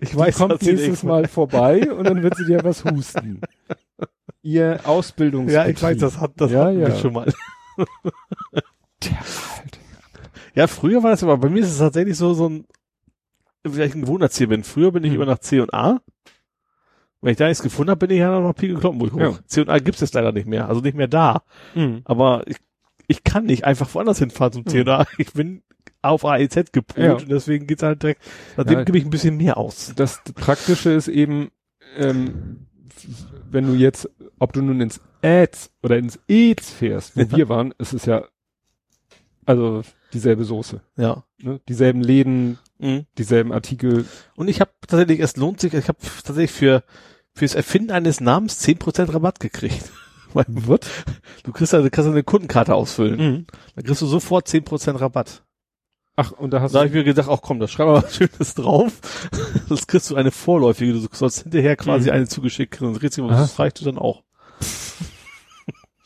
ich 0.01 0.11
Die 0.11 0.33
kommt 0.33 0.63
nächstes 0.63 1.03
Mal 1.03 1.27
vorbei 1.27 1.91
und 1.93 2.05
dann 2.05 2.23
wird 2.23 2.37
sie 2.37 2.45
dir 2.45 2.63
was 2.63 2.85
husten. 2.85 3.41
Ihr 4.45 4.81
Ausbildungs 4.85 5.51
Ja, 5.53 5.67
ich 5.67 5.83
weiß, 5.83 5.97
das 5.99 6.21
hat, 6.21 6.33
das 6.37 6.53
Ja, 6.53 6.67
hatten 6.67 6.79
ja. 6.81 6.89
wir 6.89 6.95
schon 6.97 7.13
mal. 7.15 7.33
Tja, 9.01 9.17
Alter. 9.63 9.79
Ja, 10.55 10.67
früher 10.67 11.03
war 11.03 11.11
das 11.11 11.23
aber, 11.23 11.37
bei 11.39 11.49
mir 11.49 11.61
ist 11.61 11.71
es 11.73 11.79
tatsächlich 11.79 12.17
so, 12.17 12.35
so 12.35 12.49
ein, 12.49 12.67
vielleicht 13.67 13.95
ein 13.95 14.03
Gewohnheitstier 14.03 14.49
bin. 14.49 14.63
Früher 14.63 14.93
bin 14.93 15.03
ich 15.03 15.11
Hm. 15.11 15.17
immer 15.17 15.27
nach 15.27 15.39
C 15.39 15.61
und 15.61 15.73
A. 15.75 16.01
Wenn 17.21 17.33
ich 17.33 17.39
da 17.39 17.49
nichts 17.49 17.63
gefunden 17.63 17.91
habe, 17.91 18.07
bin 18.07 18.15
ich 18.15 18.21
ja 18.21 18.31
noch 18.39 18.47
nach 18.47 18.55
Pik 18.55 18.73
und 18.75 18.81
Kloppenburg 18.81 19.13
hoch. 19.15 19.19
Ja. 19.21 19.39
C 19.47 19.63
und 19.63 19.71
A 19.71 19.79
gibt's 19.79 20.01
jetzt 20.03 20.15
leider 20.15 20.31
nicht 20.33 20.47
mehr, 20.47 20.69
also 20.69 20.83
nicht 20.83 20.95
mehr 20.97 21.09
da. 21.09 21.43
Mhm. 21.75 22.03
Aber 22.05 22.43
ich, 22.47 22.59
ich 23.09 23.25
kann 23.25 23.47
nicht 23.47 23.65
einfach 23.65 23.93
woanders 23.95 24.19
hinfahren 24.19 24.53
zum 24.53 24.67
C 24.67 24.81
Hm. 24.81 24.87
und 24.87 24.89
A. 24.91 25.07
Ich 25.19 25.33
bin 25.33 25.63
auf 26.03 26.25
AEZ 26.27 26.71
gepolt 26.73 27.05
Ja. 27.07 27.13
und 27.15 27.31
deswegen 27.31 27.67
geht's 27.67 27.83
halt 27.83 28.03
direkt, 28.03 28.23
seitdem 28.57 28.79
Ja. 28.81 28.85
gebe 28.85 28.99
ich 28.99 29.05
ein 29.05 29.11
bisschen 29.11 29.39
mehr 29.39 29.57
aus. 29.57 29.95
Das 29.97 30.21
Praktische 30.35 30.91
ist 30.91 31.09
eben, 31.09 31.49
ähm, 31.97 32.67
wenn 33.51 33.67
du 33.67 33.73
jetzt, 33.75 34.11
ob 34.45 34.53
du 34.53 34.63
nun 34.63 34.81
ins 34.81 35.01
Ads 35.23 35.71
oder 35.83 35.99
ins 35.99 36.19
Eds 36.29 36.71
fährst, 36.71 37.17
wo 37.17 37.21
Ja. 37.23 37.37
wir 37.37 37.49
waren, 37.49 37.75
ist 37.79 37.93
es 37.93 38.05
ja, 38.05 38.25
also 39.47 39.83
dieselbe 40.13 40.45
Soße, 40.45 40.81
Ja. 40.97 41.25
ne? 41.43 41.61
dieselben 41.69 42.01
Läden, 42.03 42.59
Mhm. 42.79 43.07
dieselben 43.19 43.53
Artikel. 43.53 44.05
Und 44.37 44.49
ich 44.49 44.61
habe 44.61 44.71
tatsächlich, 44.87 45.21
es 45.21 45.37
lohnt 45.37 45.61
sich, 45.61 45.75
ich 45.75 45.89
habe 45.89 45.99
tatsächlich 46.25 46.53
für 46.53 46.83
fürs 47.37 47.55
Erfinden 47.57 47.91
eines 47.91 48.21
Namens 48.21 48.61
10% 48.61 49.13
Rabatt 49.13 49.41
gekriegt. 49.41 49.91
What? 50.35 50.87
du 51.43 51.53
kriegst 51.53 51.73
ja, 51.73 51.81
du 51.83 51.91
kannst 51.91 52.09
eine 52.11 52.23
Kundenkarte 52.23 52.75
ausfüllen. 52.75 53.17
Mhm. 53.19 53.47
Dann 53.75 53.85
kriegst 53.85 54.03
du 54.03 54.07
sofort 54.07 54.47
10% 54.49 55.01
Rabatt. 55.01 55.43
Ach, 56.17 56.31
und 56.31 56.53
da 56.53 56.61
hast 56.61 56.75
Da 56.77 56.79
habe 56.81 56.91
du, 56.91 56.95
ich 56.95 56.99
mir 57.01 57.05
gedacht, 57.13 57.29
ach 57.29 57.41
komm, 57.43 57.59
da 57.59 57.67
schreib 57.67 57.89
mal 57.89 58.03
was 58.05 58.15
Schönes 58.17 58.55
drauf. 58.55 58.93
Das 59.69 59.87
kriegst 59.89 60.11
du 60.11 60.15
eine 60.17 60.31
vorläufige, 60.31 60.93
du 60.93 61.09
sollst 61.11 61.43
hinterher 61.43 61.75
quasi 61.77 62.09
Mhm. 62.09 62.15
eine 62.15 62.29
zugeschickt 62.29 62.73
kriegen. 62.75 62.91
Und 62.91 63.03
richtig, 63.03 63.27
das 63.27 63.59
reicht 63.59 63.81
dir 63.81 63.85
dann 63.87 63.99
auch. 63.99 64.23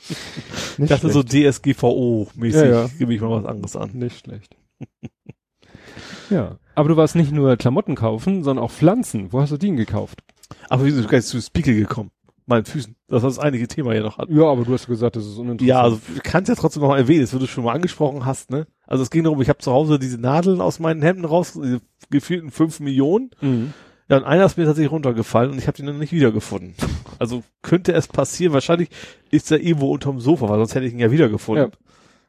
Ich 0.09 0.79
nicht 0.79 0.91
dachte 0.91 1.11
so 1.11 1.23
schlecht. 1.23 1.65
DSGVO-mäßig, 1.65 2.55
Ja, 2.65 2.83
ja. 2.83 2.89
gebe 2.99 3.15
ich 3.15 3.21
mal 3.21 3.31
was 3.31 3.45
anderes 3.45 3.77
an. 3.77 3.91
Nicht 3.93 4.21
schlecht. 4.25 4.57
ja. 6.31 6.59
Aber 6.75 6.89
du 6.89 6.97
warst 6.97 7.17
nicht 7.17 7.33
nur 7.33 7.57
Klamotten 7.57 7.95
kaufen, 7.95 8.45
sondern 8.45 8.65
auch 8.65 8.71
Pflanzen. 8.71 9.33
Wo 9.33 9.41
hast 9.41 9.51
du 9.53 9.57
die 9.57 9.67
denn 9.67 9.77
gekauft? 9.77 10.23
Aber 10.69 10.85
wie 10.85 10.91
sind 10.91 11.11
du 11.11 11.21
zu 11.23 11.41
Spiegel 11.43 11.75
gekommen? 11.75 12.11
Meinen 12.47 12.65
Füßen. 12.65 12.95
Das 13.09 13.23
war 13.23 13.29
das 13.29 13.39
einige 13.39 13.69
Thema 13.69 13.93
hier 13.93 14.03
noch 14.03 14.17
hat. 14.17 14.31
Ja, 14.31 14.45
aber 14.45 14.65
du 14.65 14.73
hast 14.73 14.87
gesagt, 14.87 15.17
das 15.17 15.27
ist 15.27 15.37
uninteressant. 15.37 15.69
Ja, 15.69 15.83
also 15.83 15.97
du 16.15 16.21
kannst 16.23 16.49
ja 16.49 16.55
trotzdem 16.55 16.81
noch 16.83 16.89
mal 16.89 16.99
erwähnen, 16.99 17.21
das, 17.21 17.31
du 17.33 17.47
schon 17.47 17.65
mal 17.65 17.75
angesprochen 17.75 18.25
hast, 18.25 18.51
ne? 18.51 18.67
Also 18.87 19.03
es 19.03 19.11
ging 19.11 19.25
darum, 19.25 19.43
ich 19.43 19.51
habe 19.51 19.59
zu 19.59 19.71
Hause 19.71 19.99
diese 19.99 20.19
Nadeln 20.19 20.63
aus 20.63 20.79
meinen 20.79 21.03
Hemden 21.03 21.27
raus, 21.27 21.53
diese 21.53 21.83
gefühlten 22.09 22.51
fünf 22.51 22.81
Millionen. 22.81 23.31
Mhm. 23.43 23.75
Ja, 24.09 24.17
und 24.17 24.25
einer 24.25 24.47
ist 24.47 24.57
mir 24.57 24.65
tatsächlich 24.65 24.91
runtergefallen 24.91 25.51
und 25.53 25.59
ich 25.59 25.67
habe 25.67 25.77
den 25.77 25.87
dann 25.87 25.99
nicht 25.99 26.13
wiedergefunden. 26.13 26.75
Also 27.21 27.43
könnte 27.63 27.93
es 27.95 28.07
passieren, 28.07 28.53
wahrscheinlich 28.53 28.91
ist 29.33 29.51
er 29.51 29.59
irgendwo 29.61 29.91
unterm 29.91 30.21
Sofa, 30.21 30.49
weil 30.49 30.59
sonst 30.59 30.77
hätte 30.77 30.87
ich 30.87 30.93
ihn 30.93 31.01
ja 31.01 31.11
wiedergefunden. 31.11 31.73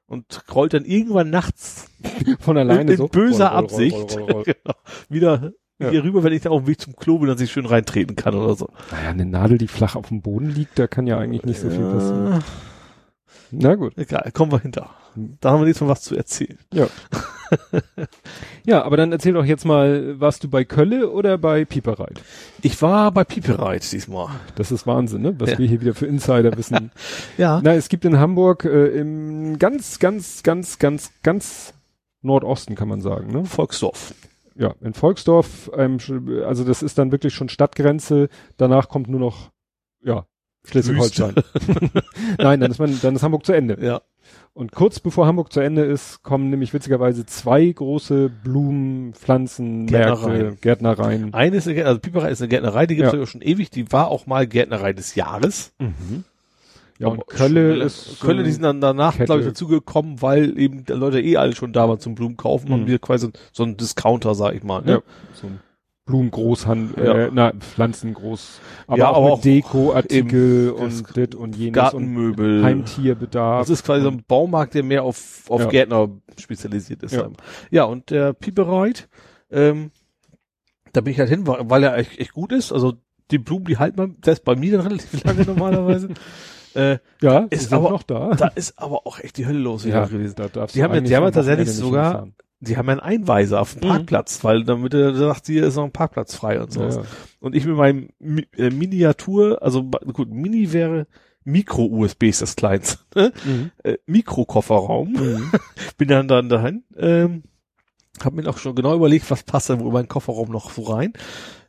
und 0.07 0.43
rollt 0.55 0.73
dann 0.73 0.83
irgendwann 0.83 1.29
nachts 1.29 1.91
Von 2.39 2.57
alleine 2.57 2.93
in, 2.93 2.97
so. 2.97 3.03
in 3.03 3.09
böser 3.11 3.49
Roll, 3.49 3.55
roll, 3.55 3.63
Absicht 3.65 4.17
roll, 4.17 4.43
genau, 4.45 4.75
wieder 5.09 5.53
Ja. 5.77 5.91
hier 5.91 6.03
rüber, 6.03 6.23
wenn 6.23 6.33
ich 6.33 6.41
dann 6.41 6.53
auf 6.53 6.63
dem 6.63 6.67
Weg 6.69 6.81
zum 6.81 6.95
Klo 6.95 7.19
bin, 7.19 7.27
dass 7.27 7.39
ich 7.39 7.51
schön 7.51 7.67
reintreten 7.67 8.15
kann 8.15 8.33
oder 8.33 8.55
so. 8.55 8.67
Naja, 8.91 9.09
eine 9.11 9.25
Nadel, 9.27 9.59
die 9.59 9.67
flach 9.67 9.95
auf 9.95 10.07
dem 10.07 10.21
Boden 10.23 10.49
liegt, 10.49 10.79
da 10.79 10.87
kann 10.87 11.05
ja 11.05 11.19
eigentlich 11.19 11.43
nicht 11.45 11.59
so 11.59 11.69
viel 11.69 11.85
passieren. 11.85 12.43
Na 13.51 13.75
gut. 13.75 13.95
egal, 13.95 14.31
kommen 14.33 14.51
wir 14.51 14.59
hinter. 14.59 14.89
Da 15.41 15.51
haben 15.51 15.61
wir 15.61 15.67
jetzt 15.67 15.81
mal 15.81 15.87
was 15.89 16.01
zu 16.01 16.15
erzählen. 16.15 16.57
Ja, 18.65 18.83
aber 18.83 18.95
dann 18.97 19.11
erzähl 19.11 19.33
doch 19.33 19.43
jetzt 19.45 19.65
mal, 19.65 20.19
warst 20.19 20.43
du 20.43 20.49
bei 20.49 20.63
Kölle 20.63 21.09
oder 21.09 21.39
bei 21.39 21.65
Piepereit? 21.65 22.21
Ich 22.61 22.79
war 22.83 23.11
bei 23.11 23.23
Pipereit 23.23 23.91
diesmal. 23.91 24.27
Das 24.55 24.71
ist 24.71 24.85
Wahnsinn, 24.85 25.23
ne? 25.23 25.35
Was 25.39 25.51
Ja. 25.51 25.57
wir 25.57 25.67
hier 25.67 25.81
wieder 25.81 25.95
für 25.95 26.05
Insider 26.05 26.55
wissen. 26.55 26.91
Ja. 27.37 27.59
Na, 27.63 27.73
es 27.73 27.89
gibt 27.89 28.05
in 28.05 28.19
Hamburg 28.19 28.65
äh, 28.65 28.87
im 28.89 29.57
ganz, 29.57 29.97
ganz, 29.97 30.43
ganz, 30.43 30.77
ganz, 30.77 31.11
ganz 31.23 31.73
Nordosten 32.21 32.75
kann 32.75 32.87
man 32.89 33.01
sagen, 33.01 33.31
ne? 33.31 33.45
Volksdorf. 33.45 34.13
Ja, 34.55 34.75
in 34.81 34.93
Volksdorf, 34.93 35.71
ähm, 35.75 35.97
also 36.45 36.63
das 36.65 36.83
ist 36.83 36.97
dann 36.97 37.11
wirklich 37.11 37.33
schon 37.33 37.49
Stadtgrenze. 37.49 38.29
Danach 38.57 38.89
kommt 38.89 39.07
nur 39.07 39.19
noch, 39.21 39.49
ja, 40.03 40.25
Schleswig-Holstein. 40.65 41.35
Nein, 42.37 42.59
dann 42.59 42.69
ist 42.69 42.79
man, 42.79 42.99
dann 43.01 43.15
ist 43.15 43.23
Hamburg 43.23 43.45
zu 43.45 43.53
Ende. 43.53 43.77
Ja. 43.81 44.01
Und 44.59 44.73
kurz 44.73 44.99
bevor 44.99 45.25
Hamburg 45.25 45.53
zu 45.53 45.61
Ende 45.61 45.83
ist, 45.83 46.21
kommen 46.21 46.49
nämlich 46.49 46.73
witzigerweise 46.73 47.25
zwei 47.25 47.65
große 47.65 48.29
Blumen, 48.43 49.13
Pflanzen, 49.13 49.87
Gärtnereien. 49.87 50.57
Gärtnereien. 50.59 51.33
Eine 51.33 51.55
ist 51.55 51.67
eine, 51.69 51.79
Gär- 51.79 51.85
also 51.85 52.01
Piperei 52.01 52.29
ist 52.29 52.41
eine 52.41 52.49
Gärtnerei, 52.49 52.85
die 52.85 52.97
gibt's 52.97 53.13
Ja. 53.13 53.19
ja 53.19 53.25
schon 53.25 53.41
ewig. 53.41 53.69
Die 53.69 53.89
war 53.93 54.09
auch 54.09 54.25
mal 54.27 54.45
Gärtnerei 54.47 54.91
des 54.91 55.15
Jahres. 55.15 55.71
Mhm. 55.79 56.25
Ja, 56.97 57.07
Aber 57.07 57.15
und 57.19 57.27
Kölle 57.27 57.71
schon- 57.77 57.81
ist. 57.87 58.19
Kölle, 58.19 58.43
die 58.43 58.51
sind 58.51 58.63
dann 58.63 58.81
danach, 58.81 59.15
glaube 59.17 59.39
ich, 59.39 59.47
dazugekommen, 59.47 60.21
weil 60.21 60.59
eben 60.59 60.83
die 60.83 60.91
Leute 60.91 61.21
eh 61.21 61.37
alle 61.37 61.55
schon 61.55 61.71
da 61.71 61.87
waren 61.87 62.01
zum 62.01 62.15
Blumen 62.15 62.35
kaufen, 62.35 62.67
Mhm. 62.67 62.73
haben 62.73 62.87
wir 62.87 62.99
quasi 62.99 63.29
so 63.53 63.63
einen 63.63 63.77
Discounter, 63.77 64.35
sag 64.35 64.55
ich 64.55 64.63
mal. 64.63 64.81
Ne? 64.81 64.91
Ja, 64.91 64.99
so 65.35 65.47
ein 65.47 65.61
Blumengroßhandel, 66.09 67.05
Ja. 67.05 67.13
äh, 67.13 67.29
na, 67.31 67.53
Pflanzengroß, 67.53 68.59
aber 68.87 68.97
Ja, 68.97 69.09
auch 69.11 69.17
aber 69.17 69.31
auch 69.33 69.41
Dekoartikel 69.41 70.71
und 70.71 71.15
dit 71.15 71.35
und 71.35 71.55
jenes 71.55 71.73
Gartenmöbel. 71.73 72.59
und 72.59 72.65
Heimtierbedarf. 72.65 73.61
Das 73.61 73.69
ist 73.69 73.85
quasi 73.85 74.01
so 74.01 74.09
ein 74.09 74.23
Baumarkt, 74.27 74.73
der 74.73 74.83
mehr 74.83 75.03
auf, 75.03 75.43
auf 75.49 75.61
Ja. 75.61 75.67
Gärtner 75.67 76.09
spezialisiert 76.39 77.03
ist. 77.03 77.13
Ja. 77.13 77.27
Ja, 77.69 77.83
und 77.83 78.09
der 78.09 78.33
Pipereit, 78.33 79.07
ähm, 79.51 79.91
da 80.93 81.01
bin 81.01 81.13
ich 81.13 81.19
halt 81.19 81.29
hin, 81.29 81.43
weil 81.45 81.83
er 81.83 81.95
echt, 81.97 82.17
echt 82.19 82.33
gut 82.33 82.51
ist. 82.51 82.71
Also 82.73 82.93
die 83.29 83.37
Blumen, 83.37 83.65
die 83.65 83.77
halten 83.77 83.97
man, 83.97 84.17
ist 84.25 84.43
bei 84.43 84.55
mir 84.55 84.71
dann 84.77 84.81
relativ 84.87 85.23
lange 85.23 85.43
normalerweise. 85.43 86.09
äh, 86.73 86.97
ja, 87.21 87.45
ist 87.51 87.71
aber- 87.71 87.91
noch 87.91 88.03
da. 88.03 88.31
da 88.35 88.47
ist 88.47 88.77
aber 88.79 89.05
auch 89.05 89.19
echt 89.19 89.37
die 89.37 89.45
Hölle 89.45 89.59
los 89.59 89.85
ja, 89.85 90.05
gewesen. 90.05 90.35
da 90.37 90.47
Die 90.67 90.83
haben 90.83 90.91
eigentlich 90.93 91.09
die 91.09 91.15
haben 91.15 91.31
tatsächlich 91.31 91.71
sogar- 91.71 92.27
Die 92.61 92.75
haben 92.77 92.89
einen 92.89 92.99
Einweiser 92.99 93.61
auf 93.61 93.73
dem 93.73 93.83
Mhm. 93.83 93.91
Parkplatz, 93.91 94.43
weil 94.43 94.63
damit 94.65 94.93
er 94.93 95.13
sagt, 95.15 95.45
hier 95.47 95.65
ist 95.65 95.75
noch 95.75 95.85
ein 95.85 95.91
Parkplatz 95.93 96.35
frei 96.35 96.61
und 96.61 96.73
so. 96.73 96.83
Ja. 96.83 97.01
Und 97.39 97.55
ich 97.55 97.65
mit 97.65 97.75
meinem 97.77 98.09
Mi 98.19 98.45
äh, 98.57 98.69
Miniatur, 98.69 99.61
also 99.63 99.83
gut, 99.83 100.29
Mini 100.29 100.73
wäre 100.73 101.07
Micro-USB 101.45 102.23
ist 102.23 102.41
das 102.41 102.55
kleinste, 102.57 102.99
ne? 103.15 103.31
Mhm. 103.45 103.71
äh, 103.83 103.97
Mikrokofferraum. 104.05 105.13
Mhm. 105.13 105.51
Bin 105.97 106.07
dann 106.09 106.27
dann 106.27 106.49
dahin, 106.49 106.83
ähm, 106.97 107.43
hab 108.23 108.33
mir 108.33 108.47
auch 108.49 108.57
schon 108.57 108.75
genau 108.75 108.93
überlegt, 108.95 109.31
was 109.31 109.43
passt 109.43 109.69
denn 109.69 109.79
wohl 109.79 109.87
in 109.87 109.93
meinen 109.93 110.07
Kofferraum 110.09 110.51
noch 110.51 110.71
so 110.71 110.81
rein. 110.83 111.13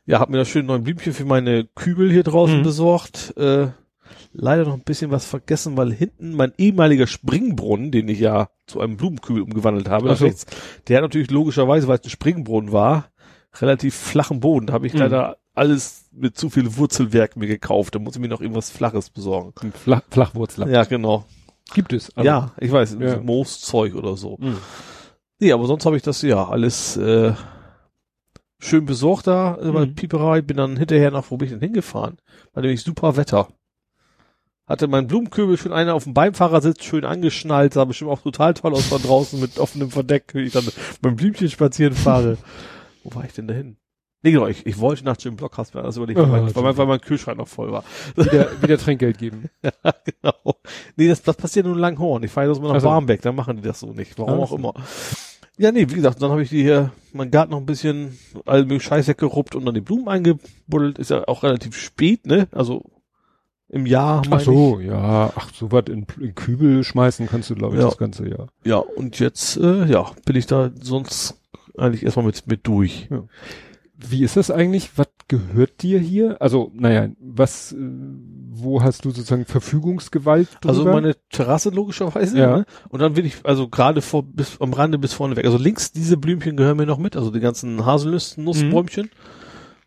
Ja, 0.05 0.19
hab 0.19 0.29
mir 0.29 0.37
da 0.37 0.45
schön 0.45 0.65
neuen 0.65 0.83
Blümchen 0.83 1.13
für 1.13 1.23
meine 1.25 1.65
Kübel 1.75 2.11
hier 2.11 2.23
draußen 2.23 2.59
Mhm. 2.59 2.63
besorgt. 2.63 3.33
Äh, 3.37 3.67
leider 4.33 4.65
noch 4.65 4.73
ein 4.73 4.83
bisschen 4.83 5.11
was 5.11 5.25
vergessen, 5.25 5.77
weil 5.77 5.91
hinten 5.93 6.33
mein 6.35 6.53
ehemaliger 6.57 7.07
Springbrunnen, 7.07 7.91
den 7.91 8.07
ich 8.07 8.19
ja 8.19 8.49
zu 8.67 8.79
einem 8.79 8.97
Blumenkübel 8.97 9.41
umgewandelt 9.41 9.89
habe, 9.89 10.05
Ach 10.05 10.11
nach 10.11 10.17
so. 10.17 10.25
rechts, 10.25 10.45
der 10.87 10.97
hat 10.97 11.03
natürlich 11.03 11.31
logischerweise, 11.31 11.87
weil 11.87 11.97
es 11.99 12.05
ein 12.05 12.09
Springbrunnen 12.09 12.71
war, 12.71 13.05
relativ 13.59 13.95
flachen 13.95 14.39
Boden. 14.39 14.67
Da 14.67 14.73
habe 14.73 14.87
ich 14.87 14.93
Mhm. 14.93 14.99
leider 14.99 15.37
alles 15.53 16.05
mit 16.13 16.37
zu 16.37 16.49
viel 16.49 16.77
Wurzelwerk 16.77 17.35
mir 17.35 17.47
gekauft. 17.47 17.93
Da 17.95 17.99
muss 17.99 18.15
ich 18.15 18.21
mir 18.21 18.29
noch 18.29 18.39
irgendwas 18.41 18.69
Flaches 18.71 19.09
besorgen. 19.09 19.53
Flach, 19.73 20.01
Flachwurzler. 20.09 20.69
Ja, 20.69 20.85
genau. 20.85 21.25
Gibt 21.73 21.91
es. 21.93 22.15
also- 22.15 22.25
ja, 22.25 22.51
ich 22.57 22.71
weiß, 22.71 22.97
Ja. 22.99 23.19
Mooszeug 23.19 23.95
oder 23.95 24.15
so. 24.15 24.37
Mhm. 24.39 24.57
Nee, 25.39 25.51
aber 25.51 25.65
sonst 25.67 25.85
habe 25.85 25.97
ich 25.97 26.03
das 26.03 26.21
ja 26.21 26.47
alles 26.47 26.95
äh, 26.97 27.33
schön 28.59 28.85
besorgt 28.85 29.27
da 29.27 29.57
äh, 29.61 29.71
bei 29.71 29.85
Mhm. 29.85 29.95
Pieperei. 29.95 30.41
Bin 30.41 30.57
dann 30.57 30.77
hinterher 30.77 31.11
nach, 31.11 31.29
wo 31.31 31.37
bin 31.37 31.47
ich 31.47 31.51
denn 31.53 31.61
hingefahren? 31.61 32.17
War 32.53 32.61
nämlich 32.61 32.81
super 32.81 33.17
Wetter. 33.17 33.47
Hatte 34.71 34.87
mein 34.87 35.07
Blumenkübel 35.07 35.57
schon 35.57 35.73
einer 35.73 35.93
auf 35.95 36.05
dem 36.05 36.13
Beifahrersitz 36.13 36.83
schön 36.85 37.03
angeschnallt, 37.03 37.73
sah 37.73 37.83
bestimmt 37.83 38.09
auch 38.11 38.21
total 38.21 38.53
toll 38.53 38.73
aus 38.73 38.85
von 38.85 39.01
draußen 39.01 39.39
mit 39.39 39.59
offenem 39.59 39.91
Verdeck, 39.91 40.31
wie 40.33 40.43
ich 40.43 40.53
dann 40.53 40.65
beim 41.01 41.15
Blümchen 41.17 41.49
spazieren 41.49 41.93
fahre. 41.93 42.37
wo 43.03 43.13
war 43.13 43.25
ich 43.25 43.33
denn 43.33 43.47
dahin? 43.47 43.75
Nee, 44.23 44.31
genau, 44.31 44.47
ich, 44.47 44.65
ich 44.67 44.79
wollte 44.79 45.03
nach 45.03 45.17
Jim 45.19 45.35
Blockhaus 45.35 45.73
werden, 45.73 45.87
also 45.87 46.03
überlegt, 46.03 46.19
weil, 46.19 46.27
Oh, 46.43 46.55
weil, 46.55 46.63
mein, 46.63 46.77
weil 46.77 46.85
mein 46.85 47.01
Kühlschrank 47.01 47.37
noch 47.39 47.47
voll 47.47 47.71
war. 47.71 47.83
wieder, 48.15 48.49
wieder 48.61 48.77
Trinkgeld 48.77 49.17
geben. 49.17 49.49
genau. 50.21 50.55
Nee, 50.95 51.07
das, 51.07 51.21
das 51.23 51.35
passiert 51.35 51.65
nur 51.65 51.75
in 51.75 51.81
Langhorn. 51.81 52.23
Ich 52.23 52.31
fahre 52.31 52.47
jetzt 52.47 52.61
mal 52.61 52.67
nach 52.69 52.75
Ach 52.75 52.81
so. 52.81 52.87
Barmbek, 52.89 53.21
da 53.23 53.31
machen 53.31 53.57
die 53.57 53.63
das 53.63 53.79
so 53.79 53.93
nicht. 53.93 54.17
Warum 54.19 54.39
Ah, 54.39 54.43
auch 54.43 54.51
immer. 54.53 54.73
Ja, 55.57 55.71
nee, 55.71 55.87
wie 55.89 55.95
gesagt, 55.95 56.21
dann 56.21 56.31
habe 56.31 56.43
ich 56.43 56.49
die 56.49 56.61
hier, 56.61 56.91
mein 57.13 57.29
Garten 57.31 57.51
noch 57.51 57.57
ein 57.59 57.65
bisschen 57.65 58.17
all 58.45 58.61
möglichen 58.61 58.81
Scheiß 58.87 59.07
weggeruppt 59.07 59.55
und 59.55 59.65
dann 59.65 59.73
die 59.73 59.81
Blumen 59.81 60.07
eingebuddelt. 60.07 60.97
Ist 60.99 61.09
ja 61.09 61.27
auch 61.27 61.43
relativ 61.43 61.75
spät, 61.77 62.25
ne? 62.25 62.47
Also 62.51 62.83
im 63.73 63.85
Jahr, 63.85 64.21
Ach 64.29 64.39
so, 64.41 64.79
ja. 64.79 65.31
Ach, 65.35 65.49
so 65.53 65.71
was 65.71 65.85
in, 65.87 66.05
in 66.19 66.35
Kübel 66.35 66.83
schmeißen 66.83 67.27
kannst 67.27 67.49
du, 67.49 67.55
glaube 67.55 67.75
ich, 67.75 67.81
Ja. 67.81 67.87
das 67.87 67.97
ganze 67.97 68.27
Jahr. 68.29 68.47
ich. 68.63 68.69
Ja, 68.69 68.77
und 68.77 69.19
jetzt, 69.19 69.57
äh, 69.57 69.85
ja, 69.85 70.11
bin 70.25 70.35
ich 70.35 70.45
da 70.45 70.71
sonst 70.81 71.39
eigentlich 71.77 72.03
erstmal 72.03 72.25
mit, 72.25 72.45
mit 72.47 72.67
durch. 72.67 73.07
Wie 73.97 74.23
ist 74.23 74.35
das 74.35 74.51
eigentlich? 74.51 74.97
Was 74.97 75.07
gehört 75.29 75.83
dir 75.83 75.99
hier? 75.99 76.41
Also, 76.41 76.71
naja, 76.73 77.09
was, 77.19 77.71
äh, 77.71 77.77
wo 77.77 78.81
hast 78.83 79.05
du 79.05 79.11
sozusagen 79.11 79.45
Verfügungsgewalt 79.45 80.49
drüber? 80.59 80.69
Also 80.69 80.83
meine 80.85 81.15
Terrasse 81.29 81.69
logischerweise. 81.69 82.37
Ja. 82.37 82.57
Ne? 82.57 82.65
Und 82.89 82.99
dann 82.99 83.15
will 83.15 83.25
ich, 83.25 83.37
also 83.45 83.69
gerade 83.69 84.01
vor, 84.01 84.23
bis 84.23 84.59
am 84.59 84.73
Rande 84.73 84.97
bis 84.97 85.13
vorne 85.13 85.37
weg. 85.37 85.45
Also 85.45 85.57
links 85.57 85.91
diese 85.93 86.17
Blümchen 86.17 86.57
gehören 86.57 86.77
mir 86.77 86.85
noch 86.87 86.97
mit, 86.97 87.15
also 87.15 87.31
die 87.31 87.39
ganzen 87.39 87.85
Haselnüsse, 87.85 88.41
Nussbäumchen. 88.41 89.09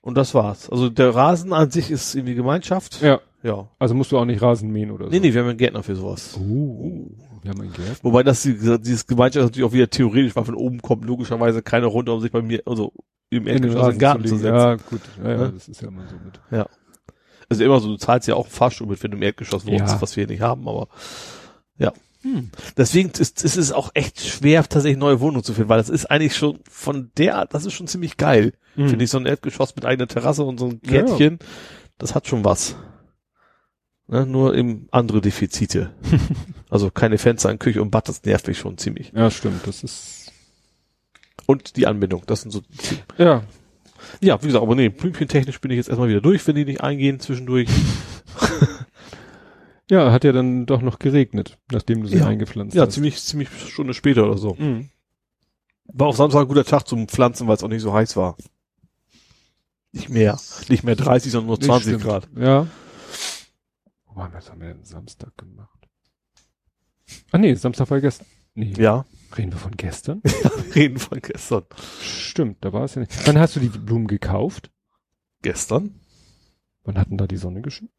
Und 0.00 0.17
das 0.17 0.33
war's. 0.34 0.70
Also 0.70 0.88
der 0.90 1.15
Rasen 1.15 1.52
an 1.52 1.70
sich 1.70 1.90
ist 1.90 2.15
irgendwie 2.15 2.34
Gemeinschaft. 2.34 3.00
ja, 3.02 3.20
Ja. 3.44 3.69
also 3.78 3.94
musst 3.94 4.10
du 4.10 4.19
auch 4.19 4.25
nicht 4.25 4.41
Rasen 4.43 4.71
mähen 4.73 4.91
oder 4.91 5.05
so. 5.05 5.10
Nee, 5.10 5.21
nee, 5.21 5.33
wir 5.35 5.43
haben 5.43 5.51
einen 5.51 5.59
Gärtner 5.59 5.83
für 5.83 5.94
sowas. 5.94 6.37
Oh, 6.41 7.10
wir 7.43 7.51
haben 7.51 7.60
ein 7.60 7.73
Gärtner. 7.73 7.97
Wobei 8.03 8.23
das 8.23 8.43
die- 8.43 8.55
dieses 8.57 9.07
Gemeinschaft 9.07 9.44
natürlich 9.44 9.69
auch 9.69 9.73
wieder 9.75 9.89
theoretisch, 9.91 10.35
weil 10.35 10.44
von 10.47 10.55
oben 10.55 10.81
kommt 10.81 11.05
logischerweise 11.05 11.60
keiner 11.62 11.87
runter, 11.87 12.15
um 12.15 12.21
sich 12.21 12.33
bei 12.33 12.41
mir, 12.43 12.62
also 12.67 12.93
im 13.31 13.47
Erdgeschoss 13.47 13.85
in 13.87 13.91
den 13.93 13.99
Garten 13.99 14.25
zu, 14.25 14.35
legen. 14.37 14.39
setzen. 14.39 14.57
Ja, 14.57 14.75
gut. 14.77 15.01
Ja, 15.23 15.31
ja, 15.31 15.49
das 15.49 15.69
ist 15.69 15.83
ja 15.83 15.89
immer 15.89 16.03
so 16.09 16.15
mit. 16.25 16.67
Also 17.51 17.62
immer 17.65 17.78
so, 17.81 17.89
du 17.89 17.97
zahlst 17.99 18.27
ja 18.27 18.35
auch 18.37 18.44
einen 18.47 18.53
Fahrstuhl 18.53 18.87
mit, 18.87 19.03
wenn 19.03 19.10
du 19.10 19.19
im 19.19 19.23
Erdgeschoss 19.23 19.67
wohnst, 19.67 19.94
Ja. 19.94 20.01
was 20.01 20.17
wir 20.17 20.23
hier 20.25 20.33
nicht 20.33 20.41
haben, 20.43 20.67
aber 20.67 20.89
ja. 21.78 21.93
Hm. 22.23 22.49
Deswegen 22.78 23.10
ist, 23.19 23.44
ist 23.44 23.57
es 23.59 23.71
auch 23.71 23.91
echt 23.93 24.19
schwer, 24.21 24.62
tatsächlich 24.62 24.99
neue 24.99 25.21
Wohnungen 25.21 25.44
zu 25.44 25.53
finden, 25.53 25.69
weil 25.69 25.77
das 25.77 25.91
ist 25.91 26.07
eigentlich 26.10 26.35
schon 26.35 26.60
von 26.71 27.10
der 27.19 27.37
Art, 27.37 27.53
das 27.53 27.67
ist 27.67 27.75
schon 27.75 27.87
ziemlich 27.87 28.17
geil. 28.17 28.55
Hm. 28.77 28.89
Finde 28.89 29.05
ich 29.05 29.10
so 29.10 29.19
ein 29.19 29.27
Erdgeschoss 29.27 29.77
mit 29.77 29.85
eigener 29.85 30.09
Terrasse 30.09 30.43
und 30.44 30.59
so 30.59 30.69
ein 30.69 30.81
Ja. 30.85 31.03
Gärtchen, 31.03 31.39
das 31.99 32.15
hat 32.15 32.27
schon 32.27 32.43
was. 32.43 32.77
Ne, 34.06 34.26
nur 34.26 34.54
eben 34.54 34.87
andere 34.90 35.20
Defizite. 35.20 35.94
also 36.70 36.90
keine 36.90 37.17
Fenster 37.19 37.51
in 37.51 37.58
Küche 37.58 37.81
und 37.81 37.90
Bad, 37.90 38.08
das 38.08 38.22
nervt 38.24 38.47
mich 38.47 38.58
schon 38.58 38.76
ziemlich. 38.76 39.12
Ja, 39.15 39.31
stimmt. 39.31 39.67
Das 39.67 39.83
ist. 39.83 40.31
Und 41.47 41.76
die 41.76 41.87
Anbindung, 41.87 42.22
das 42.26 42.42
sind 42.42 42.51
so. 42.51 42.62
Ja. 43.19 43.44
Ja, 44.20 44.40
wie 44.42 44.47
gesagt, 44.49 44.62
aber 44.62 44.74
nee, 44.74 44.90
blümchentechnisch 44.90 45.60
bin 45.60 45.70
ich 45.70 45.78
jetzt 45.78 45.88
erstmal 45.88 46.08
wieder 46.08 46.20
durch, 46.20 46.47
wenn 46.47 46.54
die 46.56 46.65
nicht 46.67 46.83
eingehen 46.83 47.20
zwischendurch. 47.20 47.69
Ja, 49.90 50.10
hat 50.12 50.24
ja 50.24 50.33
dann 50.33 50.65
doch 50.65 50.81
noch 50.81 50.99
geregnet, 50.99 51.58
nachdem 51.70 52.01
du 52.01 52.08
sie 52.08 52.17
Ja. 52.17 52.26
eingepflanzt 52.26 52.74
Ja, 52.74 52.87
hast. 52.87 52.94
ziemlich, 52.94 53.20
ziemlich 53.22 53.51
Stunde 53.69 53.92
später 53.92 54.24
oder 54.24 54.38
so. 54.38 54.54
Mhm. 54.58 54.88
War 55.92 56.06
auch 56.08 56.17
Samstag 56.17 56.40
ein 56.40 56.49
guter 56.49 56.65
Tag 56.65 56.88
zum 56.88 57.06
Pflanzen, 57.06 57.47
weil 57.47 57.56
es 57.56 57.62
auch 57.62 57.69
nicht 57.69 57.83
so 57.83 57.92
heiß 57.92 58.17
war. 58.17 58.37
Nicht 59.92 60.08
mehr. 60.08 60.38
Nicht 60.70 60.85
mehr 60.85 60.97
30, 60.97 61.31
sondern 61.31 61.49
nur 61.49 61.58
Nee, 61.58 61.67
20 61.67 61.88
stimmt. 61.90 62.04
Grad. 62.04 62.28
Ja. 62.35 62.67
Oh, 64.16 64.26
was 64.32 64.50
haben 64.50 64.60
wir 64.60 64.68
denn 64.74 64.84
Samstag 64.84 65.36
gemacht? 65.36 65.88
Ah 67.32 67.38
nee, 67.38 67.54
Samstag 67.54 67.90
war 67.90 68.00
gestern. 68.00 68.26
Nee, 68.54 68.72
Ja, 68.76 69.04
reden 69.36 69.52
wir 69.52 69.58
von 69.58 69.76
gestern? 69.76 70.22
wir 70.24 70.74
reden 70.74 70.98
von 70.98 71.20
gestern. 71.20 71.64
Stimmt, 72.00 72.64
da 72.64 72.72
war 72.72 72.84
es 72.84 72.94
ja 72.94 73.00
nicht. 73.00 73.26
Wann 73.26 73.38
hast 73.38 73.56
du 73.56 73.60
die 73.60 73.68
Blumen 73.68 74.06
gekauft? 74.06 74.70
Gestern? 75.42 76.00
Wann 76.84 76.98
hatten 76.98 77.18
da 77.18 77.26
die 77.26 77.36
Sonne 77.36 77.62
geschienen? 77.62 77.90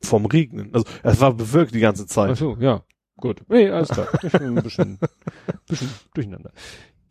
Vom 0.00 0.26
Regnen. 0.26 0.72
Also, 0.74 0.86
es 1.02 1.20
war 1.20 1.34
bewölkt 1.34 1.74
die 1.74 1.80
ganze 1.80 2.04
Ach 2.04 2.08
Zeit. 2.08 2.36
so, 2.36 2.56
ja. 2.58 2.82
Gut. 3.16 3.42
Nee, 3.48 3.68
alles 3.70 3.90
klar. 3.90 4.08
Ich 4.22 4.32
bin 4.32 4.56
ein 4.58 4.62
bisschen, 4.62 4.98
bisschen 5.68 5.90
durcheinander. 6.14 6.50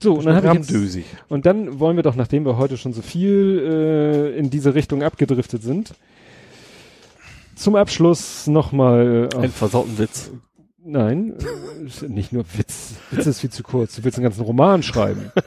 So, 0.01 0.15
und 0.15 0.25
dann 0.25 0.35
habe 0.35 0.59
ich 0.59 0.69
jetzt, 0.69 1.07
und 1.29 1.45
dann 1.45 1.79
wollen 1.79 1.95
wir 1.95 2.03
doch, 2.03 2.15
nachdem 2.15 2.45
wir 2.45 2.57
heute 2.57 2.77
schon 2.77 2.91
so 2.91 3.01
viel 3.01 3.59
äh, 3.65 4.37
in 4.37 4.49
diese 4.49 4.75
Richtung 4.75 5.01
abgedriftet 5.01 5.63
sind, 5.63 5.95
zum 7.55 7.75
Abschluss 7.75 8.47
nochmal 8.47 9.29
äh, 9.33 9.37
Ein 9.37 9.51
versauten 9.51 9.97
Witz. 9.97 10.31
Nein, 10.85 11.33
äh, 12.01 12.07
nicht 12.09 12.33
nur 12.33 12.43
Witz. 12.57 12.95
Witz 13.11 13.25
ist 13.25 13.39
viel 13.39 13.49
zu 13.49 13.63
kurz. 13.63 13.95
Du 13.95 14.03
willst 14.03 14.17
einen 14.17 14.23
ganzen 14.23 14.43
Roman 14.43 14.83
schreiben. 14.83 15.31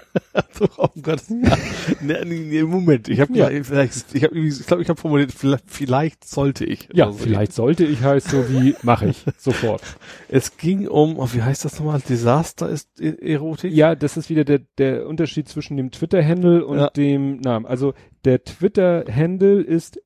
So, 0.53 0.67
oh 0.79 0.89
Gott. 1.03 1.21
nee, 2.01 2.25
nee, 2.25 2.63
Moment, 2.63 3.09
ich 3.11 3.21
habe 3.21 3.37
Ja. 3.37 3.49
vielleicht, 3.63 4.15
ich 4.15 4.25
habe 4.25 4.39
ich 4.39 4.67
glaube, 4.67 4.83
ich 4.83 4.89
habe 4.89 4.99
formuliert, 4.99 5.31
vielleicht, 5.33 5.65
vielleicht 5.67 6.27
sollte 6.27 6.65
ich. 6.65 6.89
Ja, 6.95 7.07
oder 7.09 7.13
so. 7.15 7.19
vielleicht 7.25 7.53
sollte 7.53 7.85
ich 7.85 8.01
heißt 8.03 8.31
so 8.31 8.49
wie 8.49 8.75
mache 8.83 9.09
ich 9.09 9.23
sofort. 9.39 9.83
Es 10.29 10.57
ging 10.57 10.89
um, 10.89 11.19
oh, 11.19 11.29
wie 11.35 11.43
heißt 11.43 11.67
das 11.67 11.79
nochmal? 11.79 12.01
Desaster 12.07 12.71
ist 12.71 12.99
E- 13.01 13.33
Erotik? 13.33 13.73
Ja, 13.75 13.95
das 13.95 14.17
ist 14.17 14.31
wieder 14.31 14.45
der, 14.45 14.61
der 14.79 15.07
Unterschied 15.07 15.47
zwischen 15.49 15.77
dem 15.77 15.91
Twitter-Handle 15.91 16.65
und 16.65 16.79
Ja. 16.79 16.89
dem 16.91 17.39
Namen. 17.41 17.67
Also 17.67 17.93
der 18.25 18.43
Twitter-Handle 18.45 19.61
ist, 19.61 20.01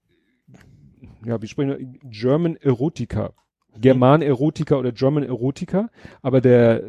ja, 1.25 1.41
wie 1.41 1.49
sprechen 1.49 1.71
wir, 1.71 2.11
German 2.11 2.57
Erotica. 2.57 3.33
German 3.79 4.23
Erotica 4.23 4.77
oder 4.77 4.91
German 4.93 5.23
Erotica, 5.23 5.91
aber 6.23 6.41
der, 6.41 6.83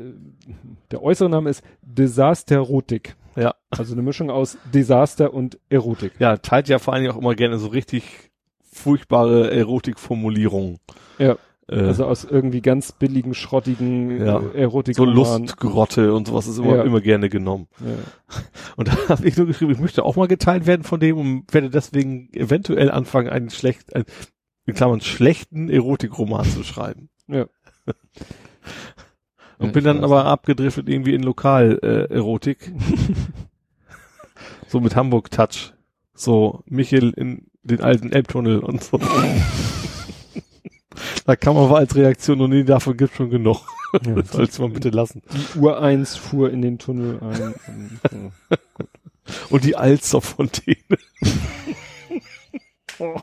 der 0.89 1.03
äußere 1.03 1.29
Name 1.29 1.49
ist 1.49 1.63
Desasterotik. 1.81 3.15
Ja. 3.35 3.55
Also 3.69 3.93
eine 3.93 4.01
Mischung 4.01 4.29
aus 4.29 4.57
Desaster 4.73 5.33
und 5.33 5.59
Erotik. 5.69 6.13
Ja, 6.19 6.37
teilt 6.37 6.67
ja 6.67 6.79
vor 6.79 6.93
allen 6.93 7.03
Dingen 7.03 7.13
auch 7.13 7.19
immer 7.19 7.35
gerne 7.35 7.57
so 7.59 7.67
richtig 7.67 8.31
furchtbare 8.59 9.51
Erotikformulierungen. 9.51 10.79
Ja. 11.17 11.37
Äh, 11.71 11.75
Also 11.79 12.05
aus 12.05 12.25
irgendwie 12.25 12.61
ganz 12.61 12.91
billigen, 12.91 13.33
schrottigen 13.33 14.23
Ja. 14.23 14.39
äh, 14.39 14.61
Erotik. 14.61 14.95
so 14.95 15.05
Lustgrotte 15.05 16.13
und 16.13 16.27
sowas 16.27 16.47
ist 16.47 16.57
immer, 16.59 16.75
Ja. 16.77 16.83
immer 16.83 17.01
gerne 17.01 17.29
genommen. 17.29 17.67
Ja. 17.79 17.87
Und 18.75 18.87
da 18.89 18.97
habe 19.09 19.27
ich 19.27 19.37
nur 19.37 19.47
geschrieben, 19.47 19.71
ich 19.71 19.79
möchte 19.79 20.03
auch 20.03 20.15
mal 20.15 20.27
geteilt 20.27 20.65
werden 20.65 20.83
von 20.83 20.99
dem 20.99 21.17
und 21.17 21.53
werde 21.53 21.69
deswegen 21.69 22.29
eventuell 22.33 22.89
anfangen, 22.91 23.29
einen 23.29 23.49
schlecht, 23.49 23.95
ein, 23.95 24.03
in 24.65 24.73
Klammern 24.73 25.01
schlechten 25.01 25.69
Erotikroman 25.69 26.45
zu 26.45 26.63
schreiben. 26.63 27.09
Ja. 27.27 27.45
Und 29.57 29.67
Ja, 29.67 29.71
bin 29.73 29.83
dann 29.83 30.03
aber 30.03 30.25
abgedriftet 30.25 30.89
irgendwie 30.89 31.13
in 31.13 31.21
Lokal-Erotik. 31.21 32.71
so 34.67 34.79
mit 34.79 34.95
Hamburg-Touch. 34.95 35.73
So 36.15 36.61
Michel 36.65 37.11
in 37.15 37.45
den 37.63 37.81
alten 37.81 38.11
Elbtunnel 38.11 38.59
und 38.59 38.83
so. 38.83 38.99
Da 41.25 41.35
kann 41.35 41.55
man 41.55 41.65
aber 41.65 41.77
als 41.77 41.95
Reaktion, 41.95 42.41
und 42.41 42.51
nee, 42.51 42.63
davon 42.63 42.97
gibt's 42.97 43.17
schon 43.17 43.29
genug. 43.29 43.61
Ja. 44.05 44.11
Das 44.15 44.31
soll's 44.31 44.57
mal 44.57 44.69
bitte 44.69 44.89
lassen. 44.89 45.21
Die 45.33 45.59
Uhr 45.59 45.81
1 45.81 46.15
fuhr 46.15 46.49
in 46.49 46.61
den 46.61 46.79
Tunnel 46.79 47.19
ein. 47.19 47.53
Und, 47.67 47.99
ja. 48.49 48.57
Und 49.49 49.65
die 49.65 49.75
Alster-Fontäne. 49.75 50.77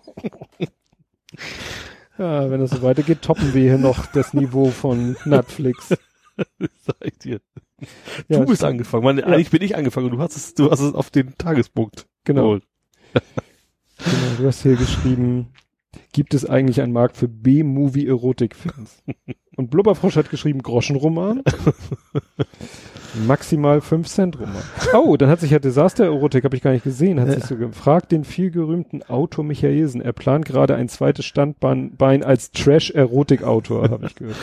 Ja, 2.18 2.50
wenn 2.50 2.60
das 2.60 2.70
so 2.70 2.82
weitergeht, 2.82 3.22
toppen 3.22 3.54
wir 3.54 3.62
hier 3.62 3.78
noch 3.78 4.06
das 4.06 4.34
Niveau 4.34 4.70
von 4.70 5.16
Netflix. 5.24 5.90
Sag 6.58 6.96
ich 7.02 7.18
dir. 7.18 7.40
Ja, 8.26 8.40
du 8.40 8.46
bist 8.46 8.64
angefangen. 8.64 9.04
Mann, 9.04 9.20
Eigentlich 9.20 9.50
bin 9.50 9.62
ich 9.62 9.76
angefangen 9.76 10.06
und 10.06 10.16
du 10.16 10.18
hast 10.18 10.36
es, 10.36 10.54
du 10.54 10.70
hast 10.70 10.80
es 10.80 10.94
auf 10.94 11.10
den 11.10 11.38
Tagespunkt 11.38 12.08
Genau, 12.24 12.54
genau. 12.54 12.64
Du 14.38 14.46
hast 14.46 14.62
hier 14.62 14.76
geschrieben, 14.76 15.48
gibt 16.12 16.34
es 16.34 16.44
eigentlich 16.46 16.80
einen 16.80 16.92
Markt 16.92 17.16
für 17.16 17.28
B-Movie-Erotik-Fans? 17.28 19.02
Und 19.56 19.70
Blubberfrosch 19.70 20.14
hat 20.16 20.30
geschrieben, 20.30 20.62
Groschenroman. 20.62 21.42
Maximal 23.26 23.80
5 23.80 24.06
Cent 24.06 24.38
Roman. 24.38 24.62
Oh, 24.94 25.16
dann 25.16 25.28
hat 25.28 25.40
sich 25.40 25.50
ja 25.50 25.58
Desaster-Erotik, 25.58 26.44
habe 26.44 26.54
ich 26.54 26.62
gar 26.62 26.70
nicht 26.72 26.84
gesehen, 26.84 27.18
hat 27.20 27.28
Ja. 27.28 27.34
sich 27.34 27.44
so 27.44 27.56
gefragt, 27.56 28.12
den 28.12 28.22
vielgerühmten 28.24 29.02
Autor 29.08 29.44
Michaelsen. 29.44 30.00
Er 30.00 30.12
plant 30.12 30.44
gerade 30.44 30.76
ein 30.76 30.88
zweites 30.88 31.24
Standbein 31.24 31.96
Bein 31.96 32.22
als 32.22 32.52
Trash-Erotik-Autor, 32.52 33.90
habe 33.90 34.06
ich 34.06 34.14
gehört. 34.14 34.36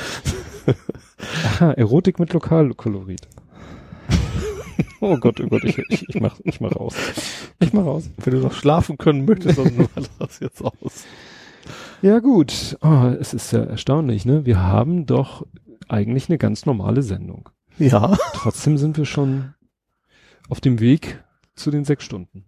Aha, 1.46 1.72
Erotik 1.72 2.20
mit 2.20 2.34
Lokalkolorit. 2.34 3.28
Oh 5.00 5.18
Gott, 5.18 5.40
oh 5.40 5.48
Gott, 5.48 5.64
ich, 5.64 5.78
ich, 5.90 6.10
ich 6.10 6.20
mach, 6.20 6.40
ich 6.44 6.60
mach 6.60 6.76
raus. 6.76 6.96
Ich 7.60 7.72
mach 7.72 7.86
raus. 7.86 8.10
Wenn 8.18 8.34
du 8.34 8.40
noch 8.42 8.54
schlafen 8.54 8.98
können 8.98 9.24
möchtest, 9.26 9.60
dann 9.60 9.72
mach 9.96 10.04
das 10.20 10.40
jetzt 10.40 10.62
aus. 10.62 11.06
Ja 12.02 12.20
gut, 12.20 12.78
oh, 12.82 13.14
es 13.20 13.34
ist 13.34 13.52
ja 13.52 13.64
erstaunlich, 13.64 14.26
ne? 14.26 14.46
Wir 14.46 14.62
haben 14.62 15.06
doch 15.06 15.46
eigentlich 15.88 16.30
eine 16.30 16.38
ganz 16.38 16.66
normale 16.66 17.02
Sendung. 17.04 17.50
Ja. 17.78 18.16
Trotzdem 18.34 18.78
sind 18.78 18.98
wir 18.98 19.06
schon 19.06 19.54
auf 20.50 20.62
dem 20.62 20.80
Weg 20.80 21.24
zu 21.56 21.72
den 21.72 21.86
sechs 21.86 22.04
Stunden. 22.04 22.46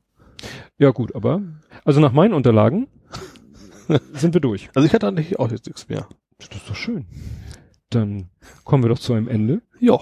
Ja 0.78 0.92
gut, 0.92 1.16
aber 1.16 1.42
also 1.86 2.00
nach 2.00 2.12
meinen 2.12 2.34
Unterlagen 2.34 2.88
sind 4.14 4.34
wir 4.34 4.42
durch. 4.42 4.70
Also 4.76 4.86
ich 4.86 4.94
hatte 4.94 5.08
eigentlich 5.08 5.40
auch 5.40 5.52
jetzt 5.52 5.66
nichts 5.66 5.90
mehr. 5.90 6.08
Das 6.38 6.50
ist 6.56 6.70
doch 6.70 6.76
schön. 6.76 7.08
Dann 7.90 8.30
kommen 8.64 8.84
wir 8.84 8.90
doch 8.90 9.00
zu 9.00 9.14
einem 9.14 9.28
Ende 9.28 9.62
Ja. 9.80 9.98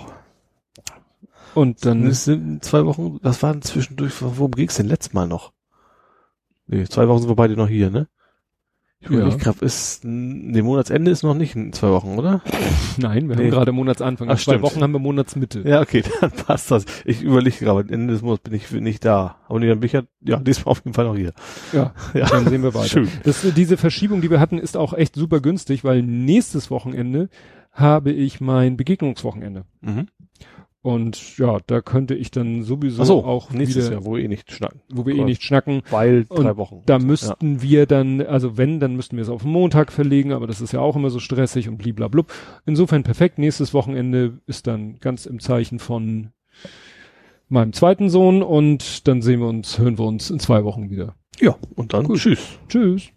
und 1.53 1.85
dann 1.85 2.05
Es 2.07 2.25
sind 2.25 2.63
zwei 2.65 2.85
Wochen, 2.85 3.19
das 3.21 3.41
waren 3.43 3.61
zwischendurch, 3.61 4.21
worum 4.21 4.51
ging's 4.51 4.75
denn 4.75 4.87
letztes 4.87 5.13
Mal 5.13 5.27
noch? 5.27 5.53
Nee, 6.67 6.83
zwei 6.85 7.07
Wochen 7.07 7.19
sind 7.19 7.29
wir 7.29 7.35
beide 7.35 7.55
noch 7.55 7.67
hier, 7.69 7.89
ne? 7.91 8.07
Ich 9.01 9.09
Ja. 9.09 9.17
überlege 9.17 9.37
grad, 9.37 9.61
ist, 9.61 10.03
nee, 10.03 10.61
Monatsende 10.61 11.11
ist 11.11 11.21
noch 11.21 11.35
nicht 11.35 11.55
in 11.55 11.73
zwei 11.73 11.89
Wochen, 11.89 12.17
oder? 12.17 12.41
nein, 12.97 13.27
wir 13.29 13.35
Nee. 13.35 13.43
haben 13.43 13.51
gerade 13.51 13.71
Monatsanfang. 13.71 14.29
Ach, 14.29 14.35
zwei 14.35 14.53
stimmt. 14.53 14.63
Wochen 14.63 14.81
haben 14.81 14.93
wir 14.93 14.99
Monatsmitte. 14.99 15.61
Ja, 15.67 15.81
okay, 15.81 16.01
dann 16.21 16.31
passt 16.31 16.71
das. 16.71 16.85
Ich 17.03 17.21
überlege 17.21 17.57
gerade, 17.57 17.93
Ende 17.93 18.13
des 18.13 18.23
Monats 18.23 18.41
bin 18.43 18.53
ich 18.53 18.71
nicht 18.71 19.05
da. 19.05 19.35
Aber 19.47 19.59
nee, 19.59 19.67
dann 19.67 19.79
bin 19.79 19.87
ich 19.87 19.93
ja, 19.93 20.03
ja, 20.21 20.37
diesmal 20.37 20.71
auf 20.71 20.79
jeden 20.83 20.93
Fall 20.95 21.05
noch 21.05 21.15
hier. 21.15 21.33
Ja, 21.71 21.93
Ja. 22.15 22.25
dann 22.27 22.47
sehen 22.47 22.63
wir 22.63 22.73
weiter. 22.73 22.87
Schön. 22.87 23.09
Das, 23.23 23.45
diese 23.55 23.77
Verschiebung, 23.77 24.21
die 24.21 24.31
wir 24.31 24.39
hatten, 24.39 24.57
ist 24.57 24.75
auch 24.77 24.93
echt 24.93 25.15
super 25.15 25.39
günstig, 25.39 25.83
weil 25.83 26.01
nächstes 26.01 26.71
Wochenende 26.71 27.29
habe 27.73 28.11
ich 28.11 28.39
mein 28.41 28.77
Begegnungswochenende. 28.77 29.65
Mhm. 29.81 30.07
Und 30.85 31.39
ja, 31.39 31.57
da 31.65 31.81
könnte 31.81 32.13
ich 32.13 32.29
dann 32.29 32.61
sowieso 32.61 33.01
Ach 33.01 33.05
so, 33.07 33.25
auch 33.25 33.49
nächstes 33.49 33.85
wieder, 33.85 33.93
Jahr, 33.95 34.05
wo 34.05 34.15
wir 34.17 34.23
eh 34.23 34.27
nicht 34.27 34.51
schnacken. 34.51 34.81
wo 34.93 35.03
wir 35.03 35.13
eh 35.13 35.15
Klar. 35.15 35.25
nicht 35.27 35.41
schnacken. 35.41 35.81
Weil 35.89 36.27
Und 36.29 36.43
drei 36.43 36.57
Wochen. 36.57 36.83
Da 36.85 36.99
Ja. 36.99 37.03
müssten 37.03 37.63
wir 37.63 37.87
dann, 37.87 38.21
also 38.21 38.55
wenn, 38.57 38.79
dann 38.79 38.95
müssten 38.95 39.15
wir 39.17 39.23
es 39.23 39.29
auf 39.29 39.41
den 39.41 39.51
Montag 39.51 39.91
verlegen, 39.91 40.31
aber 40.31 40.45
das 40.45 40.61
ist 40.61 40.73
ja 40.73 40.81
auch 40.81 40.95
immer 40.95 41.09
so 41.09 41.17
stressig 41.17 41.67
und 41.69 41.77
bliblablub. 41.77 42.31
Insofern 42.67 43.01
perfekt. 43.01 43.39
Nächstes 43.39 43.73
Wochenende 43.73 44.39
ist 44.45 44.67
dann 44.67 44.99
ganz 44.99 45.25
im 45.25 45.39
Zeichen 45.39 45.79
von 45.79 46.29
meinem 47.49 47.73
zweiten 47.73 48.11
Sohn 48.11 48.43
und 48.43 49.07
dann 49.07 49.23
sehen 49.23 49.39
wir 49.39 49.47
uns, 49.47 49.79
hören 49.79 49.97
wir 49.97 50.05
uns 50.05 50.29
in 50.29 50.39
zwei 50.39 50.63
Wochen 50.63 50.91
wieder. 50.91 51.15
Ja, 51.39 51.55
und 51.75 51.93
dann 51.93 52.05
Gut. 52.05 52.19
tschüss. 52.19 52.59
Tschüss. 52.69 53.09